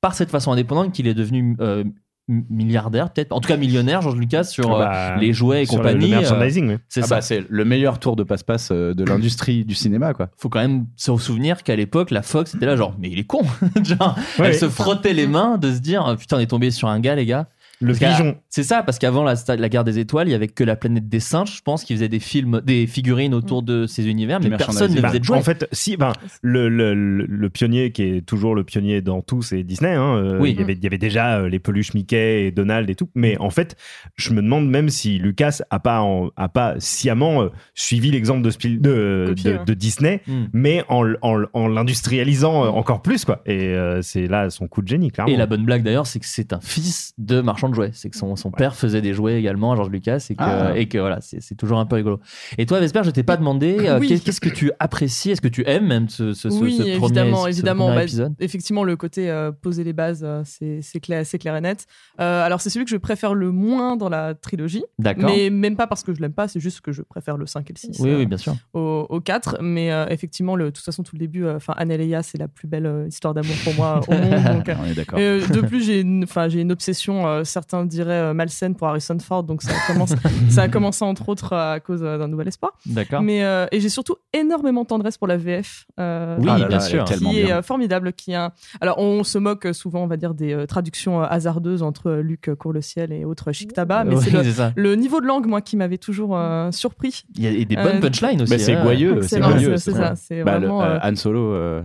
par 0.00 0.14
cette 0.14 0.30
façon 0.30 0.52
indépendante 0.52 0.92
qu'il 0.92 1.06
est 1.06 1.14
devenu 1.14 1.56
euh, 1.60 1.84
milliardaire, 2.28 3.10
peut-être. 3.10 3.32
En 3.32 3.40
tout 3.40 3.48
cas, 3.48 3.56
millionnaire, 3.56 4.00
George 4.02 4.16
Lucas, 4.16 4.44
sur 4.44 4.74
euh, 4.74 4.78
Bah, 4.78 5.16
les 5.16 5.32
jouets 5.32 5.62
et 5.62 5.66
sur 5.66 5.76
compagnie. 5.76 6.08
le 6.10 6.20
merchandising, 6.20 6.78
c'est 6.88 7.02
Ah 7.04 7.06
ça. 7.06 7.14
bah, 7.16 7.20
c'est 7.20 7.44
le 7.48 7.64
meilleur 7.64 7.98
tour 7.98 8.16
de 8.16 8.22
passe-passe 8.22 8.72
de 8.72 9.04
l'industrie 9.04 9.64
du 9.64 9.74
cinéma, 9.74 10.14
quoi. 10.14 10.28
Faut 10.38 10.48
quand 10.48 10.60
même 10.60 10.86
se 10.96 11.14
souvenir 11.16 11.62
qu'à 11.62 11.76
l'époque, 11.76 12.10
la 12.10 12.22
Fox 12.22 12.54
était 12.54 12.66
là, 12.66 12.76
genre, 12.76 12.94
mais 12.98 13.10
il 13.10 13.18
est 13.18 13.24
con. 13.24 13.42
genre, 13.84 14.16
Ouais. 14.38 14.48
elle 14.48 14.54
se 14.54 14.68
frottait 14.68 15.12
les 15.12 15.26
mains 15.26 15.58
de 15.58 15.72
se 15.72 15.80
dire, 15.80 16.16
putain, 16.18 16.38
on 16.38 16.40
est 16.40 16.46
tombé 16.46 16.70
sur 16.70 16.88
un 16.88 16.98
gars, 17.00 17.14
les 17.14 17.26
gars. 17.26 17.48
Le 17.80 17.92
pigeon. 17.92 18.36
C'est 18.48 18.62
ça, 18.62 18.82
parce 18.82 18.98
qu'avant 18.98 19.24
la, 19.24 19.34
la 19.56 19.68
guerre 19.68 19.84
des 19.84 19.98
étoiles, 19.98 20.28
il 20.28 20.30
y 20.32 20.34
avait 20.34 20.48
que 20.48 20.62
la 20.64 20.76
planète 20.76 21.08
des 21.08 21.20
singes, 21.20 21.56
je 21.56 21.62
pense, 21.62 21.84
qui 21.84 21.92
faisait 21.94 22.08
des 22.08 22.20
films, 22.20 22.60
des 22.64 22.86
figurines 22.86 23.34
autour 23.34 23.62
de 23.62 23.86
ces 23.86 24.08
univers, 24.08 24.40
Du 24.40 24.48
mais 24.48 24.56
personne 24.56 24.92
ne 24.94 25.00
faisait 25.00 25.18
de 25.18 25.24
jouets. 25.24 25.38
En 25.38 25.42
fait, 25.42 25.68
si, 25.72 25.96
ben, 25.96 26.12
le, 26.42 26.68
le, 26.68 26.94
le- 26.94 27.26
le 27.26 27.50
pionnier 27.50 27.90
qui 27.92 28.02
est 28.02 28.20
toujours 28.26 28.54
le 28.54 28.64
pionnier 28.64 29.02
dans 29.02 29.22
tout, 29.22 29.42
c'est 29.42 29.62
Disney. 29.64 29.92
hein, 29.92 30.16
euh, 30.16 30.38
Oui. 30.40 30.52
il, 30.52 30.60
y 30.60 30.62
avait, 30.62 30.74
il 30.74 30.82
y 30.82 30.86
avait 30.86 30.98
déjà 30.98 31.38
euh, 31.40 31.48
les 31.48 31.58
peluches 31.58 31.94
Mickey 31.94 32.46
et 32.46 32.50
Donald 32.52 32.88
et 32.90 32.94
tout. 32.94 33.08
Mais 33.14 33.36
en 33.38 33.50
fait, 33.50 33.76
je 34.16 34.32
me 34.32 34.40
demande 34.42 34.68
même 34.68 34.88
si 34.88 35.18
Lucas 35.18 35.58
a 35.70 35.80
pas, 35.80 36.00
en- 36.00 36.30
a 36.36 36.48
pas 36.48 36.74
sciemment 36.78 37.42
euh, 37.42 37.48
suivi 37.74 38.10
l'exemple 38.10 38.42
de, 38.42 38.50
de, 38.78 39.24
Copié, 39.28 39.56
de, 39.66 39.74
Disney, 39.74 40.20
Mm. 40.26 40.44
mais 40.52 40.84
en, 40.88 41.04
en, 41.22 41.42
en 41.52 41.68
l'industrialisant 41.68 42.66
encore 42.74 43.02
plus. 43.02 43.24
Quoi. 43.24 43.42
Et 43.46 43.68
euh, 43.68 44.00
c'est 44.02 44.26
là 44.26 44.50
son 44.50 44.68
coup 44.68 44.82
de 44.82 44.88
génie, 44.88 45.10
clairement. 45.10 45.32
Et 45.32 45.36
la 45.36 45.46
bonne 45.46 45.64
blague 45.64 45.82
d'ailleurs, 45.82 46.06
c'est 46.06 46.20
que 46.20 46.26
c'est 46.26 46.52
un 46.52 46.60
fils 46.60 47.12
de 47.18 47.40
marchand 47.40 47.68
de 47.68 47.73
jouets. 47.74 47.90
C'est 47.92 48.10
que 48.10 48.16
son, 48.16 48.36
son 48.36 48.50
père 48.50 48.74
faisait 48.74 49.00
des 49.02 49.12
jouets 49.14 49.34
également 49.38 49.72
à 49.72 49.76
George 49.76 49.90
Lucas 49.90 50.24
et 50.30 50.34
que, 50.34 50.42
Ah. 50.42 50.72
et 50.76 50.86
que 50.88 50.98
voilà, 50.98 51.18
c'est 51.20 51.56
toujours 51.56 51.78
un 51.78 51.86
peu 51.86 51.96
rigolo. 51.96 52.20
Et 52.58 52.66
toi, 52.66 52.80
Vesper, 52.80 53.02
je 53.04 53.10
t'ai 53.10 53.22
pas 53.22 53.36
demandé 53.36 53.76
euh, 53.88 53.98
Oui. 53.98 54.20
qu'est-ce 54.24 54.40
que 54.40 54.48
tu 54.48 54.70
apprécies, 54.78 55.30
est-ce 55.32 55.40
que 55.40 55.48
tu 55.48 55.62
aimes 55.66 55.86
même 55.86 56.08
ce, 56.08 56.32
ce, 56.34 56.48
oui, 56.48 56.72
ce 56.72 56.82
premier, 56.82 56.90
évidemment, 56.96 57.44
ce 57.44 57.48
évidemment. 57.48 57.86
premier 57.88 58.06
Bah, 58.06 58.28
effectivement, 58.40 58.84
le 58.84 58.96
côté 58.96 59.30
euh, 59.30 59.52
poser 59.52 59.84
les 59.84 59.92
bases, 59.92 60.22
euh, 60.24 60.42
c'est 60.44 61.00
clair, 61.00 61.24
c'est 61.26 61.38
clair 61.38 61.56
et 61.56 61.60
net. 61.60 61.86
Euh, 62.20 62.44
alors, 62.44 62.60
c'est 62.60 62.70
celui 62.70 62.84
que 62.84 62.90
je 62.90 62.96
préfère 62.96 63.34
le 63.34 63.50
moins 63.50 63.96
dans 63.96 64.08
la 64.08 64.34
trilogie. 64.34 64.84
D'accord. 64.98 65.30
Mais 65.30 65.50
même 65.50 65.76
pas 65.76 65.86
parce 65.86 66.02
que 66.02 66.14
je 66.14 66.20
l'aime 66.20 66.32
pas, 66.32 66.48
c'est 66.48 66.60
juste 66.60 66.80
que 66.80 66.92
je 66.92 67.02
préfère 67.02 67.36
le 67.36 67.46
5 67.46 67.68
et 67.70 67.72
le 67.74 67.78
6 67.78 68.00
Oui, 68.00 68.14
oui, 68.14 68.26
bien 68.26 68.38
sûr. 68.38 68.54
au, 68.72 69.06
au 69.08 69.20
4. 69.20 69.58
Mais 69.60 69.90
effectivement, 70.10 70.56
le, 70.56 70.66
de 70.66 70.70
toute 70.70 70.84
façon, 70.84 71.02
tout 71.02 71.14
le 71.14 71.18
début, 71.20 71.46
enfin, 71.48 71.74
Anne 71.76 71.90
et 71.90 71.98
Leia, 71.98 72.22
c'est 72.22 72.38
la 72.38 72.48
plus 72.48 72.68
belle 72.68 73.06
histoire 73.08 73.34
d'amour 73.34 73.54
pour 73.64 73.74
moi 73.74 74.00
au 74.08 74.12
monde. 74.12 74.22
donc, 74.64 74.70
On 74.80 74.84
est 74.86 74.94
d'accord. 74.94 75.18
de 75.18 75.60
plus, 75.66 75.84
j'ai 75.84 76.00
une, 76.00 76.26
une 76.54 76.72
obsession, 76.72 77.44
certains 77.54 77.84
diraient 77.86 78.12
euh, 78.30 78.34
malsaine 78.34 78.74
pour 78.74 78.86
Harrison 78.88 79.18
Ford, 79.18 79.42
donc 79.44 79.62
ça 79.62 79.70
a, 79.72 79.92
commencé, 79.92 80.14
ça 80.50 80.62
a 80.62 80.68
commencé 80.68 81.04
entre 81.04 81.28
autres 81.30 81.54
à 81.54 81.80
cause 81.80 82.02
euh, 82.02 82.18
d'un 82.18 82.28
nouvel 82.28 82.48
espoir. 82.48 82.72
D'accord. 82.86 83.22
Mais 83.22 83.42
euh, 83.44 83.66
et 83.72 83.80
j'ai 83.80 83.88
surtout 83.88 84.16
énormément 84.32 84.82
de 84.82 84.88
tendresse 84.88 85.16
pour 85.16 85.26
la 85.28 85.36
VF. 85.38 85.86
euh, 85.98 86.36
Oui, 86.38 86.46
Ah 86.50 86.58
là 86.58 86.66
bien 86.68 86.78
là, 86.78 86.80
sûr. 86.84 87.04
qui 87.04 87.14
est 87.38 87.44
bien. 87.46 87.62
formidable. 87.62 88.12
Qui 88.12 88.34
un- 88.34 88.50
Alors, 88.80 88.98
on 88.98 89.24
se 89.24 89.38
moque 89.38 89.68
souvent, 89.72 90.02
on 90.02 90.06
va 90.06 90.16
dire, 90.18 90.34
des 90.34 90.52
euh, 90.52 90.66
traductions 90.66 91.22
hasardeuses 91.22 91.82
entre 91.82 92.10
euh, 92.10 92.20
Luc 92.22 92.50
Court-le-Ciel 92.58 93.12
et 93.12 93.24
autres 93.24 93.52
Chic 93.52 93.72
Tabac, 93.72 94.04
mais 94.04 94.16
Oui, 94.16 94.22
c'est 94.22 94.30
le, 94.30 94.42
c'est 94.42 94.50
ça. 94.52 94.72
le 94.76 94.94
niveau 94.96 95.20
de 95.20 95.26
langue, 95.26 95.46
moi, 95.46 95.60
qui 95.62 95.76
m'avait 95.76 95.98
toujours 95.98 96.36
euh, 96.36 96.70
surpris. 96.72 97.22
Il 97.36 97.42
y 97.44 97.46
a 97.62 97.64
des 97.64 97.76
Euh, 97.76 97.82
bonnes 97.82 98.00
punchlines 98.00 98.42
aussi. 98.42 98.52
Mais 98.52 98.58
c'est 98.58 98.74
hein. 98.74 98.82
goyeux, 98.82 99.22
c'est 99.22 99.40
goyeux. 99.40 99.76
c'est- 99.76 99.92
c'est 99.92 99.96
ça, 99.96 100.14
c'est 100.16 100.42
Bah, 100.42 100.54
le- 100.58 100.66
vraiment, 100.66 100.82
euh, 100.82 100.96
euh, 100.96 100.98
Han 101.10 101.16
Solo, 101.16 101.52
euh, 101.52 101.82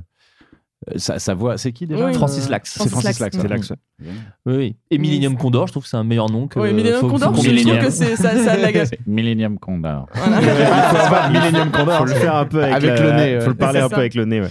sa, 0.95 1.19
sa 1.19 1.33
voix, 1.33 1.57
c'est 1.57 1.71
qui 1.73 1.85
déjà 1.85 2.05
Oui, 2.05 2.13
Francis 2.13 2.47
euh, 2.47 2.51
Lax. 2.51 2.77
C'est 2.81 2.89
Francis 2.89 3.19
Lax. 3.19 3.37
Lax. 3.43 3.73
Oui, 4.01 4.07
oui. 4.55 4.75
Et 4.89 4.97
Millennium 4.97 5.35
Condor, 5.37 5.67
je 5.67 5.73
trouve 5.73 5.83
que 5.83 5.89
c'est 5.89 5.97
un 5.97 6.03
meilleur 6.05 6.29
nom 6.31 6.47
que. 6.47 6.57
Oui, 6.59 6.71
Millennium 6.73 7.01
faut- 7.01 7.07
faut 7.09 7.13
Condor, 7.15 7.29
qu'on 7.33 7.35
je 7.35 7.41
trouve 7.41 7.53
Millennium. 7.53 7.79
que 7.83 7.89
c'est- 7.89 8.15
ça, 8.15 8.31
ça 8.43 8.55
la 8.57 8.71
Millennium 9.05 9.59
Condor. 9.59 10.07
Voilà. 10.13 11.09
Pas 11.09 11.29
Millennium 11.29 11.71
Condor. 11.71 11.97
Faut 11.97 12.05
le 12.05 12.13
faire 12.13 12.35
un 12.35 12.45
peu 12.45 12.63
avec, 12.63 12.75
Avec 12.75 12.89
la- 12.99 13.01
le 13.03 13.11
nez, 13.11 13.35
ouais. 13.35 13.41
Faut 13.41 13.49
le 13.49 13.55
parler 13.57 13.79
un 13.79 13.89
peu 13.89 13.95
avec 13.97 14.15
le 14.15 14.25
nez. 14.25 14.41
ouais. 14.41 14.47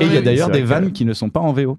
Et 0.00 0.04
il 0.06 0.12
y 0.14 0.16
a 0.16 0.22
d'ailleurs 0.22 0.50
des 0.50 0.62
vannes 0.62 0.92
qui 0.92 1.04
ne 1.04 1.12
sont 1.12 1.28
pas 1.30 1.40
en 1.40 1.52
VO. 1.52 1.78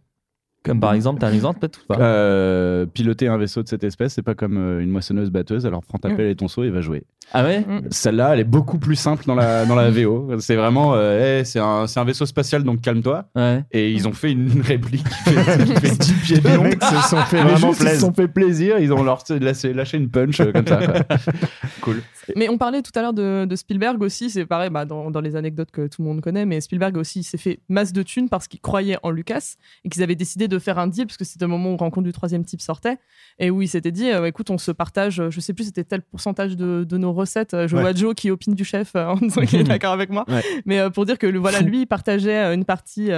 Comme 0.65 0.79
par 0.79 0.93
exemple, 0.93 1.19
t'as 1.21 1.27
un 1.29 1.33
exemple 1.33 1.59
peut-être 1.59 1.79
ou 1.83 1.93
pas 1.93 1.99
Euh, 1.99 2.85
piloter 2.87 3.27
un 3.27 3.37
vaisseau 3.37 3.61
de 3.63 3.67
cette 3.67 3.83
espèce, 3.83 4.13
c'est 4.15 4.21
pas 4.23 4.33
comme 4.35 4.57
euh, 4.57 4.81
une 4.81 4.89
moissonneuse 4.89 5.29
batteuse. 5.29 5.65
Alors 5.65 5.83
prends 5.83 5.97
ta 5.99 6.09
Mm. 6.09 6.15
pelle 6.17 6.27
et 6.27 6.35
ton 6.35 6.47
seau 6.47 6.63
et 6.63 6.69
va 6.69 6.81
jouer. 6.81 7.03
Ah 7.33 7.43
ouais? 7.43 7.61
Mm. 7.61 7.81
Celle-là, 7.91 8.33
elle 8.33 8.39
est 8.39 8.43
beaucoup 8.43 8.77
plus 8.77 8.95
simple 8.95 9.23
dans 9.25 9.35
la, 9.35 9.65
dans 9.65 9.75
la 9.75 9.89
VO. 9.91 10.31
C'est 10.39 10.55
vraiment, 10.55 10.93
euh, 10.95 11.37
Hey, 11.39 11.45
c'est 11.45 11.59
un, 11.59 11.87
c'est 11.87 11.99
un 11.99 12.03
vaisseau 12.03 12.25
spatial, 12.25 12.63
donc 12.63 12.81
calme-toi. 12.81 13.25
Ouais. 13.35 13.63
Et 13.71 13.91
ils 13.91 14.07
ont 14.07 14.13
fait 14.13 14.31
une 14.31 14.61
réplique 14.61 15.03
qui 15.07 15.31
fait, 15.31 15.65
qui 15.65 15.73
fait 15.87 15.97
10 15.99 16.13
pieds 16.13 16.39
de 16.39 16.49
long. 16.49 16.63
mecs 16.63 16.83
se 16.83 17.09
sont 17.09 17.17
fait 17.17 17.41
vraiment 17.41 17.71
juste, 17.71 17.81
ils 17.83 17.89
se 17.89 17.99
sont 17.99 18.13
fait 18.13 18.27
plaisir. 18.27 18.79
Ils 18.79 18.91
ont 18.93 19.03
leur 19.03 19.23
lâché, 19.39 19.73
lâché 19.73 19.97
une 19.97 20.09
punch 20.09 20.39
euh, 20.39 20.51
comme 20.51 20.67
ça. 20.67 20.77
quoi. 20.85 21.17
cool. 21.81 22.01
Mais 22.35 22.49
on 22.49 22.57
parlait 22.57 22.81
tout 22.81 22.91
à 22.95 23.01
l'heure 23.01 23.13
de, 23.13 23.45
de 23.45 23.55
Spielberg 23.55 24.01
aussi, 24.01 24.29
c'est 24.31 24.45
pareil 24.45 24.69
bah, 24.71 24.85
dans, 24.85 25.11
dans 25.11 25.21
les 25.21 25.35
anecdotes 25.35 25.69
que 25.71 25.87
tout 25.87 26.01
le 26.01 26.07
monde 26.07 26.21
connaît, 26.21 26.45
mais 26.45 26.59
Spielberg 26.61 26.97
aussi 26.97 27.21
s'est 27.23 27.37
fait 27.37 27.59
masse 27.69 27.93
de 27.93 28.01
thunes 28.01 28.29
parce 28.29 28.47
qu'il 28.47 28.59
croyait 28.61 28.97
en 29.03 29.11
Lucas 29.11 29.55
et 29.83 29.89
qu'ils 29.89 30.01
avaient 30.01 30.15
décidé 30.15 30.47
de 30.47 30.54
faire 30.59 30.79
un 30.79 30.87
deal 30.87 31.05
parce 31.07 31.17
que 31.17 31.25
c'était 31.25 31.45
le 31.45 31.49
moment 31.49 31.71
où 31.73 31.77
Rencontre 31.77 32.05
du 32.05 32.11
troisième 32.13 32.43
type 32.45 32.61
sortait 32.61 32.97
et 33.39 33.49
où 33.49 33.61
il 33.61 33.67
s'était 33.67 33.91
dit 33.91 34.09
euh, 34.11 34.25
écoute, 34.25 34.49
on 34.49 34.57
se 34.57 34.71
partage, 34.71 35.19
euh, 35.19 35.29
je 35.29 35.39
sais 35.39 35.53
plus 35.53 35.65
c'était 35.65 35.83
tel 35.83 36.01
pourcentage 36.01 36.55
de, 36.55 36.83
de 36.87 36.97
nos 36.97 37.13
recettes. 37.13 37.53
Euh, 37.53 37.67
Je 37.67 37.75
Ouais. 37.75 37.81
vois 37.81 37.93
Joe 37.93 38.13
qui 38.15 38.31
opine 38.31 38.53
du 38.55 38.63
chef 38.65 38.95
en 38.95 39.15
disant 39.15 39.41
qu'il 39.41 39.59
est 39.59 39.63
d'accord 39.79 39.93
avec 39.93 40.09
moi, 40.09 40.25
Ouais. 40.27 40.43
mais 40.65 40.89
pour 40.91 41.05
dire 41.05 41.17
que 41.17 41.27
voilà, 41.37 41.59
lui 41.61 41.81
il 41.81 41.85
partageait 41.87 42.53
une 42.53 42.65
partie. 42.65 43.09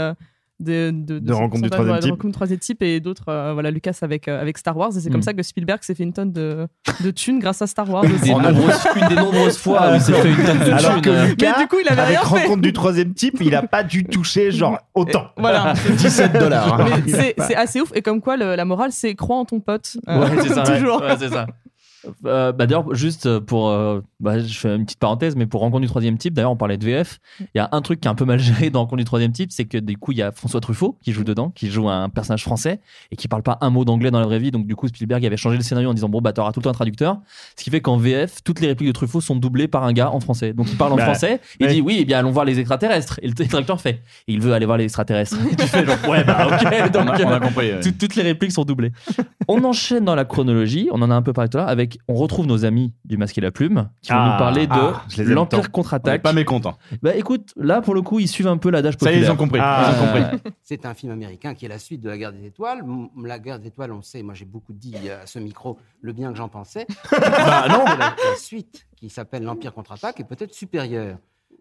De, 0.60 0.90
de, 0.92 1.20
De 1.20 1.28
ce 1.28 1.34
Rencontre 1.34 1.64
du 1.64 1.70
troisième 1.70 2.00
type. 2.00 2.10
Rencontre 2.12 2.26
du 2.28 2.32
troisième 2.34 2.60
type 2.60 2.82
et 2.82 3.00
d'autres, 3.00 3.30
euh, 3.30 3.54
voilà, 3.54 3.70
Lucas 3.70 3.98
avec, 4.02 4.28
euh, 4.28 4.42
avec 4.42 4.58
Star 4.58 4.76
Wars. 4.76 4.90
Et 4.96 5.00
c'est 5.00 5.10
Mm. 5.10 5.12
comme 5.12 5.22
ça 5.22 5.34
que 5.34 5.44
Spielberg 5.44 5.84
s'est 5.84 5.94
fait 5.94 6.04
une 6.04 6.14
tonne 6.14 6.32
de, 6.32 6.68
de 7.04 7.12
thunes 7.12 7.40
grâce 7.40 7.62
à 7.62 7.68
Star 7.68 7.88
Wars. 7.90 8.04
aussi. 8.04 8.22
Des 8.24 8.30
nombreuses- 8.34 8.88
une 9.02 9.08
des 9.08 9.16
nombreuses 9.16 9.58
fois 9.58 9.92
où 9.92 9.96
il 9.96 10.02
s'est 10.02 10.14
fait 10.14 10.30
une 10.30 10.36
tonne 10.46 10.60
de 10.60 10.72
Alors 10.72 10.94
thunes, 10.94 11.02
que. 11.02 11.28
Lucas, 11.30 11.54
Mais 11.58 11.64
du 11.64 11.68
coup, 11.70 11.76
il 11.84 11.88
avait 11.90 12.02
avec 12.02 12.18
rien 12.20 12.24
fait. 12.28 12.44
rencontre 12.46 12.62
du 12.62 12.74
troisième 12.74 13.14
type, 13.14 13.38
il 13.42 13.54
a 13.56 13.62
pas 13.62 13.84
dû 13.84 14.04
toucher 14.06 14.50
genre 14.52 14.80
autant. 14.96 15.28
Voilà. 15.38 15.74
17 15.98 16.34
dollars. 16.34 16.88
Mais 17.06 17.36
c'est 17.40 17.56
assez 17.56 17.80
ouf. 17.82 17.92
Et 17.94 18.02
comme 18.02 18.20
quoi, 18.22 18.36
le- 18.38 18.56
la 18.56 18.66
morale, 18.66 18.92
c'est 18.92 19.14
crois 19.16 19.38
en 19.38 19.46
ton 19.46 19.60
pote. 19.60 19.98
Euh, 20.10 20.20
Ouais, 20.20 20.28
c'est 20.42 20.50
ça. 20.50 20.64
ouais. 20.64 20.64
toujours. 20.80 21.02
Ouais, 21.02 21.16
c'est 21.20 21.30
ça. 21.30 21.46
Euh, 22.26 22.52
bah 22.52 22.66
d'ailleurs, 22.68 22.94
juste 22.96 23.40
pour. 23.40 23.70
euh, 23.70 24.02
bah, 24.20 24.40
je 24.40 24.58
fais 24.58 24.76
une 24.76 24.86
petite 24.86 25.00
parenthèse, 25.00 25.36
mais 25.36 25.46
pour 25.46 25.62
Rencontre 25.62 25.82
du 25.82 25.88
troisième 25.88 26.18
type, 26.18 26.34
d'ailleurs, 26.34 26.52
on 26.52 26.56
parlait 26.58 26.78
de 26.78 26.86
VF. 26.86 27.20
Il 27.40 27.48
y 27.56 27.60
a 27.60 27.70
un 27.72 27.82
truc 27.82 28.00
qui 28.02 28.08
est 28.08 28.12
un 28.12 28.16
peu 28.16 28.26
mal 28.26 28.40
géré 28.40 28.70
dans 28.70 28.80
Rencontre 28.82 28.98
du 28.98 29.04
troisième 29.06 29.32
type, 29.32 29.52
c'est 29.52 29.66
que 29.66 29.78
du 29.78 29.98
coup, 29.98 30.12
il 30.12 30.18
y 30.18 30.22
a 30.22 30.32
François 30.32 30.60
Truffaut 30.62 30.98
qui 31.02 31.12
joue 31.12 31.24
dedans, 31.24 31.50
qui 31.56 31.70
joue 31.70 31.90
un 31.90 32.10
personnage 32.10 32.44
français 32.44 32.80
et 33.12 33.16
qui 33.16 33.28
parle 33.28 33.44
pas 33.44 33.58
un 33.62 33.70
mot 33.70 33.86
d'anglais 33.86 34.12
dans 34.12 34.20
la 34.20 34.26
vraie 34.26 34.40
vie. 34.40 34.52
Donc, 34.52 34.66
du 34.68 34.76
coup, 34.76 34.88
Spielberg 34.88 35.26
avait 35.26 35.38
changé 35.38 35.58
le 35.58 35.64
scénario 35.64 35.90
en 35.90 35.94
disant 35.94 36.10
Bon, 36.10 36.22
bah, 36.22 36.34
t'auras 36.34 36.52
tout 36.52 36.60
le 36.60 36.64
temps 36.66 36.70
un 36.70 36.74
traducteur. 36.74 37.20
Ce 37.58 37.64
qui 37.64 37.70
fait 37.70 37.82
qu'en 37.82 37.98
VF, 37.98 38.44
toutes 38.44 38.60
les 38.62 38.68
répliques 38.68 38.88
de 38.90 38.94
Truffaut 38.94 39.22
sont 39.22 39.36
doublées 39.36 39.68
par 39.68 39.84
un 39.84 39.94
gars 39.94 40.12
en 40.12 40.20
français. 40.20 40.54
Donc, 40.54 40.68
il 40.72 40.78
parle 40.78 40.94
en 40.94 40.98
Bah, 40.98 41.04
français, 41.06 41.42
il 41.60 41.66
ouais. 41.68 41.74
dit 41.74 41.82
Oui, 41.82 41.98
eh 42.00 42.06
bien, 42.06 42.20
allons 42.20 42.32
voir 42.32 42.46
les 42.46 42.60
extraterrestres. 42.60 43.20
Et 43.22 43.28
le 43.28 43.34
traducteur 43.34 43.80
fait 43.82 44.02
Il 44.28 44.42
veut 44.42 44.54
aller 44.54 44.66
voir 44.66 44.78
les 44.78 44.86
extraterrestres. 44.86 45.38
Et 45.52 45.56
tu 45.56 45.68
fais 45.68 45.86
genre 45.86 45.98
Ouais, 46.10 46.24
bah, 46.24 46.48
ok. 46.48 46.92
Donc, 46.92 47.06
On 47.08 47.10
a- 47.10 47.24
on 47.26 47.30
a 47.30 47.36
euh, 47.36 47.40
compris, 47.40 47.72
ouais. 47.74 47.80
tout- 47.82 47.92
toutes 47.98 48.16
les 48.16 48.24
répliques 48.24 48.52
sont 48.52 48.64
doublées. 48.64 48.92
On 49.48 49.64
enchaîne 49.64 50.04
dans 50.06 50.16
la 50.16 50.26
chronologie, 50.26 50.90
on 50.92 51.02
en 51.02 51.10
a 51.12 51.16
un 51.16 51.22
peu 51.22 51.34
parlé 51.34 51.50
tout 51.50 51.58
à 51.58 51.62
l'heure, 51.62 51.70
avec, 51.70 51.97
on 52.08 52.14
retrouve 52.16 52.46
nos 52.48 52.66
amis 52.66 52.94
du 53.06 53.18
Masque 53.18 53.38
et 53.38 53.42
la 53.42 53.52
Plume, 53.52 53.90
qui 54.02 54.12
vont 54.12 54.18
Ah, 54.20 54.32
nous 54.34 54.38
parler 54.40 54.68
de 54.68 54.74
ah, 54.74 55.04
l'Empire 55.20 55.72
contre-attaque. 55.72 56.22
pas 56.22 56.34
mécontent. 56.34 56.78
Bah 57.02 57.16
écoute, 57.16 57.54
là 57.56 57.82
pour 57.82 57.94
le 57.96 58.02
coup, 58.02 58.20
ils 58.20 58.28
suivent 58.28 58.48
un 58.48 58.58
peu 58.58 58.70
l'adage 58.70 58.96
Ça 59.00 59.12
y 59.12 59.16
populaire. 59.16 59.22
est, 59.24 59.26
ils 59.28 59.32
ont 59.32 59.36
compris. 59.38 59.60
Ah, 59.62 59.92
Ils 59.96 60.02
ont 60.04 60.06
compris. 60.32 60.52
C'est 60.64 60.86
un 60.86 60.94
film 60.94 61.12
américain 61.12 61.54
qui 61.54 61.66
est 61.66 61.70
la 61.70 61.80
suite 61.80 62.02
de 62.02 62.10
La 62.10 62.18
Guerre 62.18 62.34
des 62.34 62.46
Étoiles. 62.46 62.84
La 63.24 63.40
Guerre 63.40 63.60
des 63.60 63.68
Étoiles, 63.68 63.92
on 63.92 64.02
sait, 64.02 64.24
moi 64.24 64.34
j'ai 64.34 64.46
beaucoup 64.46 64.74
dit 64.74 64.96
à 65.10 65.26
ce 65.26 65.40
micro 65.40 65.78
le 66.02 66.14
bien 66.14 66.32
que 66.32 66.38
j'en 66.38 66.50
pensais. 66.50 66.86
Bah 67.12 67.68
non. 67.70 67.86
La, 67.86 67.98
la 67.98 68.36
suite, 68.38 68.88
qui 68.96 69.10
s'appelle 69.10 69.44
L'Empire 69.44 69.74
contre-attaque, 69.74 70.20
est 70.20 70.24
peut-être 70.26 70.54
supérieure. 70.54 71.18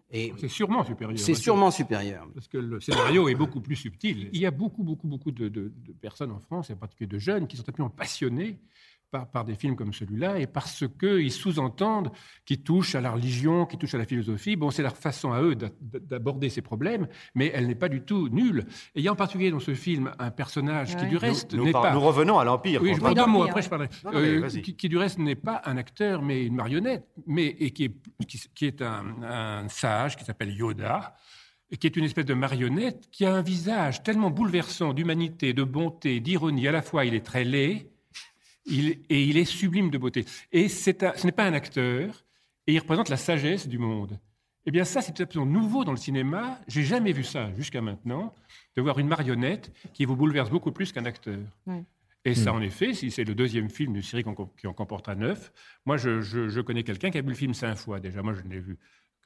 Et 0.09 0.33
C'est 0.37 0.47
sûrement 0.47 0.85
supérieur. 0.85 1.19
c'est 1.19 1.33
sûrement 1.33 1.69
supérieur. 1.69 2.25
Parce 2.33 2.47
que 2.47 2.57
le 2.57 2.79
scénario 2.79 3.27
est 3.27 3.35
beaucoup 3.35 3.59
plus 3.59 3.75
subtil. 3.75 4.29
Il 4.31 4.39
y 4.39 4.45
a 4.45 4.51
beaucoup, 4.51 4.81
beaucoup, 4.83 5.05
beaucoup 5.07 5.31
de, 5.31 5.49
de- 5.49 5.73
de 5.85 5.91
personnes 5.99 6.31
en 6.31 6.39
France, 6.39 6.69
et 6.69 6.73
en 6.73 6.77
particulier 6.77 7.07
de 7.09 7.19
jeunes, 7.19 7.45
qui 7.45 7.57
sont 7.57 7.67
absolument 7.67 7.89
passionnés 7.89 8.57
par, 9.11 9.29
par 9.29 9.45
des 9.45 9.55
films 9.55 9.75
comme 9.75 9.93
celui-là, 9.93 10.39
et 10.39 10.47
parce 10.47 10.83
qu'ils 10.99 11.31
sous-entendent, 11.31 12.11
qui 12.45 12.57
touchent 12.61 12.95
à 12.95 13.01
la 13.01 13.11
religion, 13.11 13.65
qui 13.65 13.77
touchent 13.77 13.95
à 13.95 13.97
la 13.97 14.05
philosophie. 14.05 14.55
Bon, 14.55 14.69
c'est 14.71 14.83
leur 14.83 14.97
façon 14.97 15.31
à 15.31 15.41
eux 15.41 15.55
d'a- 15.55 15.69
d'aborder 15.81 16.49
ces 16.49 16.61
problèmes, 16.61 17.07
mais 17.35 17.51
elle 17.53 17.67
n'est 17.67 17.75
pas 17.75 17.89
du 17.89 18.01
tout 18.01 18.29
nulle. 18.29 18.65
Et 18.95 18.99
il 18.99 19.03
y 19.03 19.07
a 19.07 19.11
en 19.11 19.15
particulier 19.15 19.51
dans 19.51 19.59
ce 19.59 19.73
film 19.73 20.11
un 20.19 20.31
personnage 20.31 20.95
qui, 20.95 21.05
du 21.07 21.17
reste, 21.17 21.53
Nous, 21.53 21.65
n'est 21.65 21.71
pas... 21.71 21.93
nous 21.93 22.01
revenons 22.01 22.37
à 22.39 22.45
l'Empire. 22.45 22.81
Oui, 22.81 22.93
je 22.95 22.99
parle 22.99 23.15
deux 23.15 23.25
mots, 23.25 23.39
l'Empire, 23.39 23.49
après 23.49 23.61
je 23.61 23.69
parlerai. 23.69 23.89
Non, 24.03 24.11
non, 24.11 24.19
mais 24.19 24.27
Euh, 24.27 24.39
vas-y. 24.41 24.61
qui, 24.61 24.75
qui, 24.75 24.89
du 24.89 24.97
reste 24.97 25.19
n'est 25.19 25.35
pas 25.35 25.61
un 25.65 25.77
acteur, 25.77 26.21
mais 26.21 26.45
une 26.45 26.55
marionnette, 26.55 27.07
mais, 27.25 27.45
et 27.59 27.71
qui 27.71 27.85
est, 27.85 27.95
qui, 28.27 28.41
qui 28.53 28.65
est 28.65 28.81
un, 28.81 29.05
un 29.23 29.69
sage 29.69 30.15
qui 30.17 30.25
s'appelle 30.25 30.51
Yoda, 30.53 31.15
et 31.69 31.77
qui 31.77 31.87
est 31.87 31.95
une 31.97 32.05
espèce 32.05 32.25
de 32.25 32.33
marionnette 32.33 33.09
qui 33.11 33.25
a 33.25 33.33
un 33.35 33.41
visage 33.41 34.01
tellement 34.03 34.29
bouleversant 34.31 34.93
d'humanité, 34.93 35.53
de 35.53 35.63
bonté, 35.63 36.19
d'ironie. 36.21 36.67
À 36.67 36.71
la 36.71 36.81
fois, 36.81 37.03
il 37.03 37.13
est 37.13 37.25
très 37.25 37.43
laid 37.43 37.89
il, 38.67 38.99
et 39.09 39.23
il 39.23 39.37
est 39.37 39.45
sublime 39.45 39.89
de 39.89 39.97
beauté. 39.97 40.25
Et 40.51 40.67
c'est 40.69 41.03
un- 41.03 41.13
ce 41.15 41.25
n'est 41.25 41.31
pas 41.31 41.45
un 41.45 41.53
acteur, 41.53 42.25
et 42.67 42.73
il 42.73 42.79
représente 42.79 43.09
la 43.09 43.17
sagesse 43.17 43.67
du 43.67 43.77
monde. 43.77 44.19
Eh 44.65 44.71
bien, 44.71 44.83
ça, 44.83 45.01
c'est 45.01 45.19
absolument 45.21 45.49
nouveau 45.49 45.85
dans 45.85 45.91
le 45.93 45.97
cinéma. 45.97 46.59
J'ai 46.67 46.83
jamais 46.83 47.13
vu 47.13 47.23
ça 47.23 47.53
jusqu'à 47.55 47.81
maintenant, 47.81 48.35
de 48.75 48.81
voir 48.81 48.99
une 48.99 49.07
marionnette 49.07 49.71
qui 49.93 50.03
vous 50.03 50.17
bouleverse 50.17 50.49
beaucoup 50.49 50.73
plus 50.73 50.91
qu'un 50.91 51.05
acteur. 51.05 51.39
Ouais. 51.65 51.83
Et 52.25 52.35
ça, 52.35 52.51
en 52.51 52.61
effet, 52.61 52.93
si 52.93 53.09
c'est 53.09 53.23
le 53.23 53.33
deuxième 53.33 53.69
film 53.69 53.93
d'une 53.93 54.01
série 54.01 54.25
qui 54.57 54.67
en 54.67 54.73
comportera 54.73 55.15
neuf, 55.15 55.53
moi, 55.85 55.95
je, 55.95 56.19
je- 56.19 56.49
je 56.49 56.59
connais 56.59 56.83
quelqu'un 56.83 57.09
qui 57.09 57.17
a 57.17 57.21
vu 57.21 57.29
le 57.29 57.35
film 57.35 57.53
cinq 57.53 57.75
fois 57.77 58.01
déjà. 58.01 58.21
Moi, 58.21 58.33
je 58.33 58.41
ne 58.41 58.49
l'ai 58.49 58.59
vu 58.59 58.77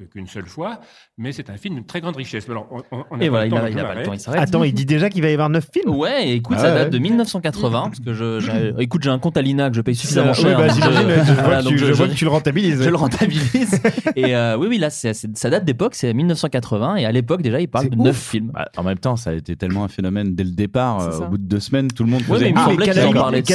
qu'une 0.10 0.28
seule 0.28 0.46
fois, 0.48 0.80
mais 1.18 1.32
c'est 1.32 1.50
un 1.50 1.58
film 1.58 1.76
d'une 1.76 1.86
très 1.86 2.02
grande 2.02 2.16
richesse. 2.16 2.50
Alors, 2.50 2.68
on- 2.72 2.82
on- 2.96 3.04
on 3.12 3.18
n'a 3.18 3.24
Et 3.26 3.28
pas 3.28 3.30
voilà, 3.30 3.46
le 3.46 3.48
il 3.48 3.52
temps, 3.52 3.58
a, 3.58 3.62
donc 3.62 3.70
il 3.70 3.74
je 3.74 3.80
a 3.80 3.84
pas 3.88 3.96
le 3.96 4.04
temps, 4.04 4.14
il 4.14 4.20
s'arrête. 4.20 4.42
Attends, 4.42 4.64
il 4.64 4.74
dit 4.74 4.86
déjà 4.86 5.10
qu'il 5.10 5.22
va 5.22 5.30
y 5.30 5.34
avoir 5.34 5.50
9 5.50 5.68
films 5.74 5.96
Ouais, 5.96 6.30
écoute, 6.32 6.58
Ah 6.60 6.62
ça 6.64 6.68
ouais. 6.74 6.80
date 6.80 6.90
de 6.92 6.98
1980, 7.00 7.82
parce 7.84 8.00
que 8.00 8.14
je, 8.14 8.40
j'ai- 8.40 8.74
écoute, 8.80 9.04
j'ai 9.04 9.10
un 9.10 9.20
compte 9.20 9.38
à 9.38 9.42
l'INA 9.42 9.70
que 9.70 9.76
je 9.76 9.82
paye 9.82 9.96
suffisamment 9.96 10.30
Ouais, 10.30 10.34
cher. 10.36 10.58
bah, 10.58 10.68
donc 10.68 10.76
j'imagine, 10.76 11.26
je- 11.26 11.34
voilà, 11.42 11.64
tu- 11.64 11.78
je 11.78 11.86
vois 11.94 12.08
que 12.08 12.14
tu 12.14 12.26
le 12.26 12.32
rentabilises. 12.32 12.82
Je 12.84 12.90
le 12.90 12.96
rentabilise. 12.96 13.82
et 14.16 14.36
euh, 14.36 14.58
oui, 14.58 14.68
oui, 14.70 14.78
là, 14.78 14.90
c'est, 14.90 15.14
c'est- 15.14 15.38
ça 15.38 15.50
date 15.50 15.66
d'époque, 15.66 15.96
c'est 15.96 16.14
1980, 16.14 16.96
et 16.98 17.06
à 17.06 17.12
l'époque, 17.12 17.42
déjà, 17.42 17.60
il 17.62 17.68
parle 17.68 17.90
de 17.90 17.96
9 17.96 18.16
films. 18.16 18.52
Bah, 18.54 18.70
en 18.78 18.84
même 18.84 18.98
temps, 19.00 19.16
ça 19.16 19.32
a 19.32 19.34
été 19.34 19.56
tellement 19.56 19.84
un 19.84 19.88
phénomène 19.88 20.36
dès 20.36 20.44
le 20.44 20.52
départ. 20.52 21.00
Euh, 21.02 21.20
au 21.26 21.30
bout 21.30 21.38
de 21.38 21.44
deux 21.48 21.60
semaines, 21.60 21.88
tout 21.90 22.04
le 22.04 22.10
monde 22.10 22.22
Ouais, 22.28 22.38
faisait 22.40 22.52
mais 22.52 22.54
Ah, 22.58 22.70
qu'à 22.76 22.94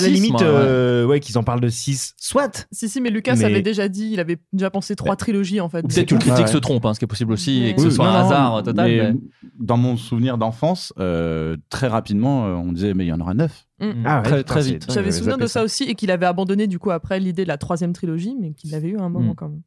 la 0.01 0.07
six, 0.09 0.11
limite, 0.11 0.33
ouais. 0.35 0.39
euh, 0.43 1.05
ouais, 1.07 1.21
qu'ils 1.21 1.39
en 1.39 1.43
parlent 1.43 1.61
de 1.61 1.69
6. 1.69 2.15
Soit 2.17 2.67
Si, 2.73 2.89
si, 2.89 3.01
mais 3.01 3.11
Lucas 3.11 3.33
avait 3.45 3.63
déjà 3.63 3.89
dit, 3.89 4.11
il 4.13 4.21
avait 4.21 4.39
déjà 4.53 4.71
pensé 4.71 4.97
trois 4.97 5.17
trilogies 5.17 5.61
en 5.61 5.69
fait. 5.69 5.83
Ou 6.37 6.42
peut-être 6.42 6.42
que 6.42 6.42
le 6.42 6.42
C'est 6.42 6.42
critique 6.42 6.46
tout. 6.46 6.53
se 6.53 6.59
trompe, 6.59 6.87
hein, 6.87 6.94
ce 6.94 6.99
qui 6.99 7.05
est 7.05 7.09
possible 7.09 7.33
aussi, 7.33 7.64
et 7.64 7.75
que 7.75 7.81
Oui, 7.81 7.85
ce 7.90 7.90
soit 7.96 8.07
non, 8.07 8.11
un 8.12 8.20
non, 8.22 8.27
hasard 8.27 8.62
total. 8.62 8.87
mais 8.90 9.12
mais- 9.12 9.18
Dans 9.59 9.77
mon 9.77 9.96
souvenir 9.96 10.38
d'enfance, 10.38 10.92
euh, 10.99 11.57
très 11.70 11.88
rapidement, 11.88 12.46
euh, 12.46 12.55
on 12.55 12.72
disait, 12.72 12.94
mais 12.94 13.05
il 13.05 13.09
y 13.09 13.12
en 13.12 13.20
aura 13.20 13.35
neuf. 13.35 13.66
Mm. 13.79 13.93
Ah 14.07 14.23
ouais, 14.23 14.43
très, 14.43 14.62
c'est- 14.62 14.71
vite. 14.73 14.87
J'avais 14.91 15.12
souvenir 15.12 15.37
de 15.37 15.47
ça 15.47 15.62
aussi 15.62 15.85
et 15.85 15.95
qu'il 15.95 16.11
avait 16.11 16.25
abandonné 16.27 16.67
du 16.67 16.79
coup 16.79 16.91
après 16.91 17.21
l'idée 17.21 17.43
de 17.43 17.49
la 17.49 17.59
troisième 17.59 17.93
trilogie, 17.93 18.35
mais 18.41 18.53
qu'il 18.53 18.75
avait 18.75 18.89
eu 18.89 18.97
un 18.99 19.09
moment 19.11 19.33
Mm. 19.33 19.35
quand 19.37 19.49
même. 19.51 19.61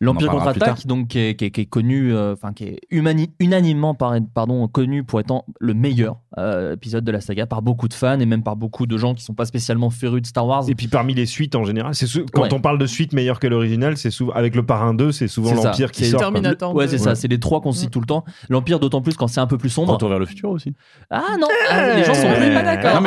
L'Empire 0.00 0.30
contre-attaque, 0.30 0.86
donc 0.86 1.08
qui 1.08 1.18
est, 1.18 1.34
qui 1.34 1.46
est- 1.46 1.50
qui 1.50 1.62
est 1.62 1.66
connu, 1.66 2.14
euh, 2.14 2.34
enfin 2.34 2.52
qui 2.52 2.62
est 2.64 2.80
humani- 2.92 3.30
unanimement 3.40 3.94
par- 3.94 4.14
pardon, 4.32 4.68
connu 4.68 5.02
pour 5.02 5.18
étant 5.18 5.44
le 5.58 5.74
meilleur 5.74 6.18
euh, 6.38 6.74
épisode 6.74 7.02
de 7.02 7.10
la 7.10 7.20
saga 7.22 7.46
par 7.46 7.62
beaucoup 7.62 7.88
de 7.88 7.94
fans 7.94 8.20
et 8.20 8.26
même 8.26 8.42
par 8.42 8.56
beaucoup 8.56 8.86
de 8.86 8.96
gens 8.98 9.14
qui 9.14 9.24
sont 9.24 9.32
pas 9.34 9.46
spécialement 9.46 9.88
férus 9.90 10.20
de 10.22 10.26
Star 10.26 10.46
Wars. 10.46 10.64
Et 10.68 10.74
puis 10.74 10.86
parmi 10.86 11.14
les 11.14 11.24
suites 11.26 11.54
en 11.56 11.64
général, 11.64 11.94
c'est 11.94 12.06
quand 12.30 12.42
Ouais. 12.42 12.52
on 12.54 12.60
parle 12.60 12.78
de 12.78 12.84
suite 12.86 13.12
meilleure 13.14 13.40
que 13.40 13.46
l'original, 13.46 13.96
c'est 13.96 14.10
souvent 14.10 14.32
avec 14.34 14.54
le 14.54 14.62
Parrain 14.64 14.92
2, 14.94 15.10
c'est 15.12 15.28
souvent 15.28 15.48
C'est 15.56 15.64
l'Empire 15.64 15.90
qui 15.90 16.04
C'est 16.04 16.10
sort. 16.10 16.20
quoi. 16.20 16.30
Terminator. 16.30 16.74
Ouais, 16.74 16.86
c'est 16.88 16.98
ça, 16.98 17.14
c'est 17.14 17.26
les 17.28 17.40
trois 17.40 17.60
qu'on 17.62 17.72
cite 17.72 17.90
tout 17.90 18.00
le 18.00 18.06
temps. 18.06 18.24
L'Empire, 18.50 18.78
d'autant 18.78 19.00
plus 19.00 19.14
quand 19.16 19.26
c'est 19.28 19.40
un 19.40 19.46
peu 19.46 19.58
plus 19.58 19.70
sombre. 19.70 19.94
Retour 19.94 20.10
vers 20.10 20.18
le 20.18 20.26
futur 20.26 20.50
aussi. 20.50 20.74
Ah 21.10 21.22
non, 21.40 21.48
ah, 21.70 21.96
les 21.96 22.04
gens 22.04 22.14
sont 22.14 22.28
pas 22.28 22.62
d'accord. 22.62 23.00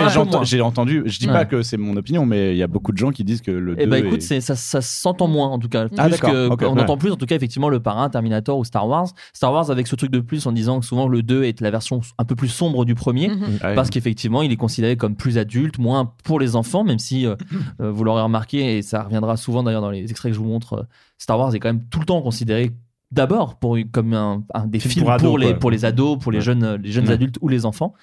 J'ai 0.50 0.62
entendu, 0.62 1.04
je 1.06 1.20
dis 1.20 1.28
Ouais. 1.28 1.34
pas 1.34 1.46
que 1.46 1.62
c'est 1.62 1.78
mon 1.78 1.96
opinion, 1.98 2.26
mais 2.26 2.52
il 2.54 2.58
y 2.58 2.64
a 2.64 2.68
beaucoup 2.68 2.92
de 2.92 2.98
gens 2.98 3.12
qui 3.12 3.24
disent 3.24 3.42
que 3.42 3.52
le 3.52 3.76
2 3.76 3.82
Eh 3.82 3.86
ben 3.88 4.06
écoute, 4.06 4.20
est- 4.20 4.26
c'est- 4.26 4.42
ça, 4.42 4.56
ça 4.56 4.82
s'entend 4.82 5.28
moins 5.28 5.48
en 5.48 5.60
tout 5.60 5.70
cas. 5.70 5.88
Ah, 5.98 6.10
Plus 6.10 6.20
que- 6.20 6.48
on 6.50 6.56
ouais. 6.76 6.82
entend 6.82 6.98
plus 6.98 7.12
en 7.12 7.16
tout 7.16 7.26
cas 7.26 7.36
effectivement 7.36 7.70
le 7.70 7.80
parrain, 7.80 8.10
Terminator 8.10 8.58
ou 8.58 8.66
Star 8.66 8.88
Wars. 8.88 9.08
Star 9.34 9.54
Wars 9.54 9.70
avec 9.72 9.88
ce 9.88 9.96
truc 9.96 10.12
de 10.12 10.20
plus 10.20 10.46
en 10.48 10.52
disant 10.52 10.80
que 10.80 10.86
souvent 10.86 11.08
le 11.08 11.22
2 11.24 11.44
est 11.44 11.62
la 11.62 11.72
version 11.72 12.02
un 12.18 12.26
peu 12.26 12.36
plus 12.36 12.48
sombre 12.50 12.86
du 12.86 12.96
premier. 12.96 13.30
Mhm. 13.30 13.44
Ouais. 13.64 13.76
Parce 13.76 13.90
qu'effectivement, 13.90 14.42
il 14.42 14.52
est 14.52 14.56
considéré 14.58 14.98
comme 14.98 15.16
plus 15.16 15.38
adulte, 15.38 15.78
moins 15.80 16.14
pour 16.24 16.40
les 16.40 16.56
enfants, 16.56 16.84
même 16.84 17.00
si 17.00 17.26
euh, 17.26 17.36
euh, 17.82 17.92
vous 17.92 18.04
l'aurez 18.04 18.22
remarqué, 18.24 18.78
et 18.78 18.82
ça 18.82 19.04
reviendra 19.04 19.38
souvent 19.38 19.64
d'ailleurs 19.64 19.82
dans 19.82 19.92
les 19.92 20.10
extraits 20.10 20.32
que 20.32 20.36
je 20.36 20.42
vous 20.42 20.48
montre, 20.50 20.74
euh, 20.74 20.84
Star 21.18 21.38
Wars 21.40 21.54
est 21.56 21.60
quand 21.60 21.70
même 21.70 21.84
tout 21.90 22.00
le 22.00 22.06
temps 22.06 22.22
considéré 22.22 22.72
d'abord 23.12 23.56
pour 23.58 23.76
comme 23.92 24.14
un, 24.14 24.44
un 24.54 24.68
des 24.68 24.80
Film 24.80 25.06
films 25.06 25.18
pour 25.20 25.38
les, 25.40 25.48
quoi. 25.48 25.60
pour 25.60 25.72
les 25.72 25.84
ados, 25.84 26.20
pour 26.20 26.32
les 26.32 26.38
Ouais. 26.38 26.44
jeunes, 26.44 26.76
les 26.84 26.92
jeunes 26.92 27.08
Ouais. 27.08 27.14
adultes 27.14 27.38
ou 27.42 27.48
les 27.48 27.66
enfants. 27.66 27.94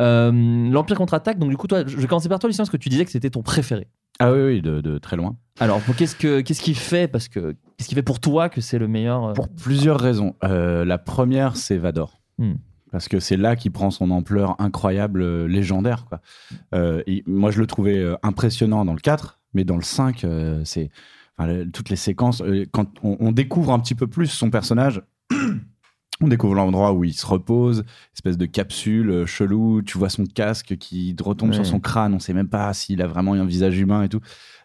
Euh, 0.00 0.70
L'Empire 0.70 0.96
contre-attaque, 0.96 1.38
donc 1.38 1.50
du 1.50 1.56
coup, 1.56 1.66
toi, 1.66 1.84
je 1.86 1.96
vais 1.96 2.06
commencer 2.06 2.28
par 2.28 2.38
toi, 2.38 2.48
Lucien, 2.48 2.62
parce 2.62 2.70
que 2.70 2.76
tu 2.76 2.88
disais 2.88 3.04
que 3.04 3.10
c'était 3.10 3.30
ton 3.30 3.42
préféré. 3.42 3.88
Ah 4.18 4.32
oui, 4.32 4.40
oui, 4.40 4.62
de, 4.62 4.80
de 4.80 4.98
très 4.98 5.16
loin. 5.16 5.36
Alors, 5.60 5.80
qu'est-ce 5.96 6.14
que 6.16 6.40
qu'est-ce 6.42 6.60
qui 6.62 6.74
fait? 6.74 7.08
Parce 7.08 7.28
que 7.28 7.52
qu'est-ce 7.76 7.88
qui 7.88 7.94
fait 7.94 8.02
pour 8.02 8.20
toi 8.20 8.48
que 8.48 8.60
c'est 8.60 8.78
le 8.78 8.86
meilleur 8.88 9.24
euh, 9.28 9.32
Pour 9.32 9.48
plusieurs 9.48 9.98
raisons. 9.98 10.34
Euh, 10.44 10.84
la 10.84 10.98
première, 10.98 11.56
c'est 11.56 11.76
Vador. 11.78 12.20
Hmm. 12.38 12.54
Parce 12.92 13.08
que 13.08 13.20
c'est 13.20 13.36
là 13.36 13.56
qu'il 13.56 13.70
prend 13.72 13.90
son 13.90 14.10
ampleur 14.10 14.56
incroyable, 14.60 15.22
euh, 15.22 15.46
légendaire. 15.46 16.06
Quoi. 16.06 16.20
Euh, 16.74 17.02
et 17.06 17.22
moi, 17.26 17.50
je 17.50 17.60
le 17.60 17.66
trouvais 17.66 17.98
euh, 17.98 18.16
impressionnant 18.22 18.84
dans 18.84 18.94
le 18.94 19.00
4, 19.00 19.38
mais 19.54 19.64
dans 19.64 19.76
le 19.76 19.82
5, 19.82 20.24
euh, 20.24 20.60
c'est 20.64 20.90
enfin, 21.38 21.46
le- 21.52 21.70
toutes 21.70 21.88
les 21.88 21.96
séquences. 21.96 22.42
quand 22.72 22.86
on, 23.02 23.16
on 23.20 23.32
découvre 23.32 23.72
un 23.72 23.78
petit 23.78 23.94
peu 23.94 24.06
plus 24.06 24.26
son 24.26 24.50
personnage, 24.50 25.02
on 26.22 26.28
découvre 26.28 26.54
l'endroit 26.54 26.92
où 26.92 27.04
il 27.04 27.14
se 27.14 27.24
repose, 27.26 27.84
espèce 28.14 28.36
de 28.36 28.46
capsule 28.46 29.10
euh, 29.10 29.26
chelou. 29.26 29.82
Tu 29.82 29.96
vois 29.98 30.08
son 30.10 30.24
casque 30.26 30.76
qui 30.78 31.16
retombe 31.22 31.50
Ouais. 31.50 31.54
sur 31.56 31.66
son 31.66 31.80
crâne. 31.80 32.12
On 32.14 32.18
sait 32.18 32.34
même 32.34 32.48
pas 32.48 32.72
s'il 32.74 33.00
a 33.02 33.06
vraiment 33.06 33.32
un 33.34 33.44
visage 33.46 33.78
humain 33.78 34.02
et 34.02 34.08
tout. 34.08 34.20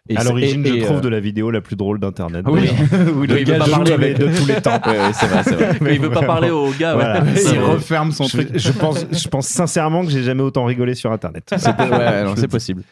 Et 0.08 0.16
à 0.16 0.22
l'origine, 0.22 0.64
je 0.64 0.74
et, 0.74 0.78
trouve 0.82 0.98
euh, 0.98 1.00
de 1.00 1.08
la 1.08 1.18
vidéo 1.18 1.50
la 1.50 1.60
plus 1.60 1.74
drôle 1.74 1.98
d'internet. 1.98 2.44
oui, 2.48 2.60
d'ailleurs. 2.60 3.08
oui, 3.16 3.26
Le 3.26 3.34
le 3.36 3.42
gars 3.42 3.58
gars 3.58 3.64
joue 3.64 3.70
parler 3.72 3.92
avec- 3.92 4.18
de 4.18 4.26
tous 4.36 4.46
les 4.46 4.60
temps. 4.60 4.80
Ouais, 4.86 4.98
ouais, 4.98 5.12
c'est 5.12 5.26
vrai, 5.26 5.42
c'est 5.42 5.54
vrai. 5.56 5.78
Mais 5.80 5.94
il 5.96 6.00
veut 6.00 6.10
pas 6.10 6.22
parler 6.22 6.50
aux 6.50 6.70
gars. 6.70 6.94
Voilà. 6.94 7.24
Il 7.52 7.58
referme 7.58 8.12
son 8.12 8.24
Je, 8.24 8.30
truc. 8.36 8.50
je 8.54 8.70
pense, 8.72 9.04
je 9.10 9.28
pense 9.28 9.48
sincèrement 9.48 10.04
que 10.04 10.10
j'ai 10.12 10.22
jamais 10.22 10.42
autant 10.42 10.64
rigolé 10.64 10.94
sur 10.94 11.10
internet. 11.10 11.52
C'est 11.56 12.48
possible. 12.50 12.82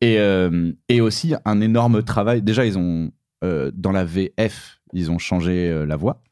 Et, 0.00 0.18
euh, 0.18 0.70
et 0.88 1.00
aussi 1.00 1.34
un 1.44 1.60
énorme 1.60 2.02
travail. 2.04 2.40
Déjà, 2.42 2.64
ils 2.64 2.78
ont 2.78 3.10
euh, 3.42 3.70
dans 3.74 3.90
la 3.92 4.04
VF, 4.04 4.78
ils 4.92 5.10
ont 5.10 5.18
changé 5.18 5.68
euh, 5.70 5.86
la 5.86 5.96
voix. 5.96 6.22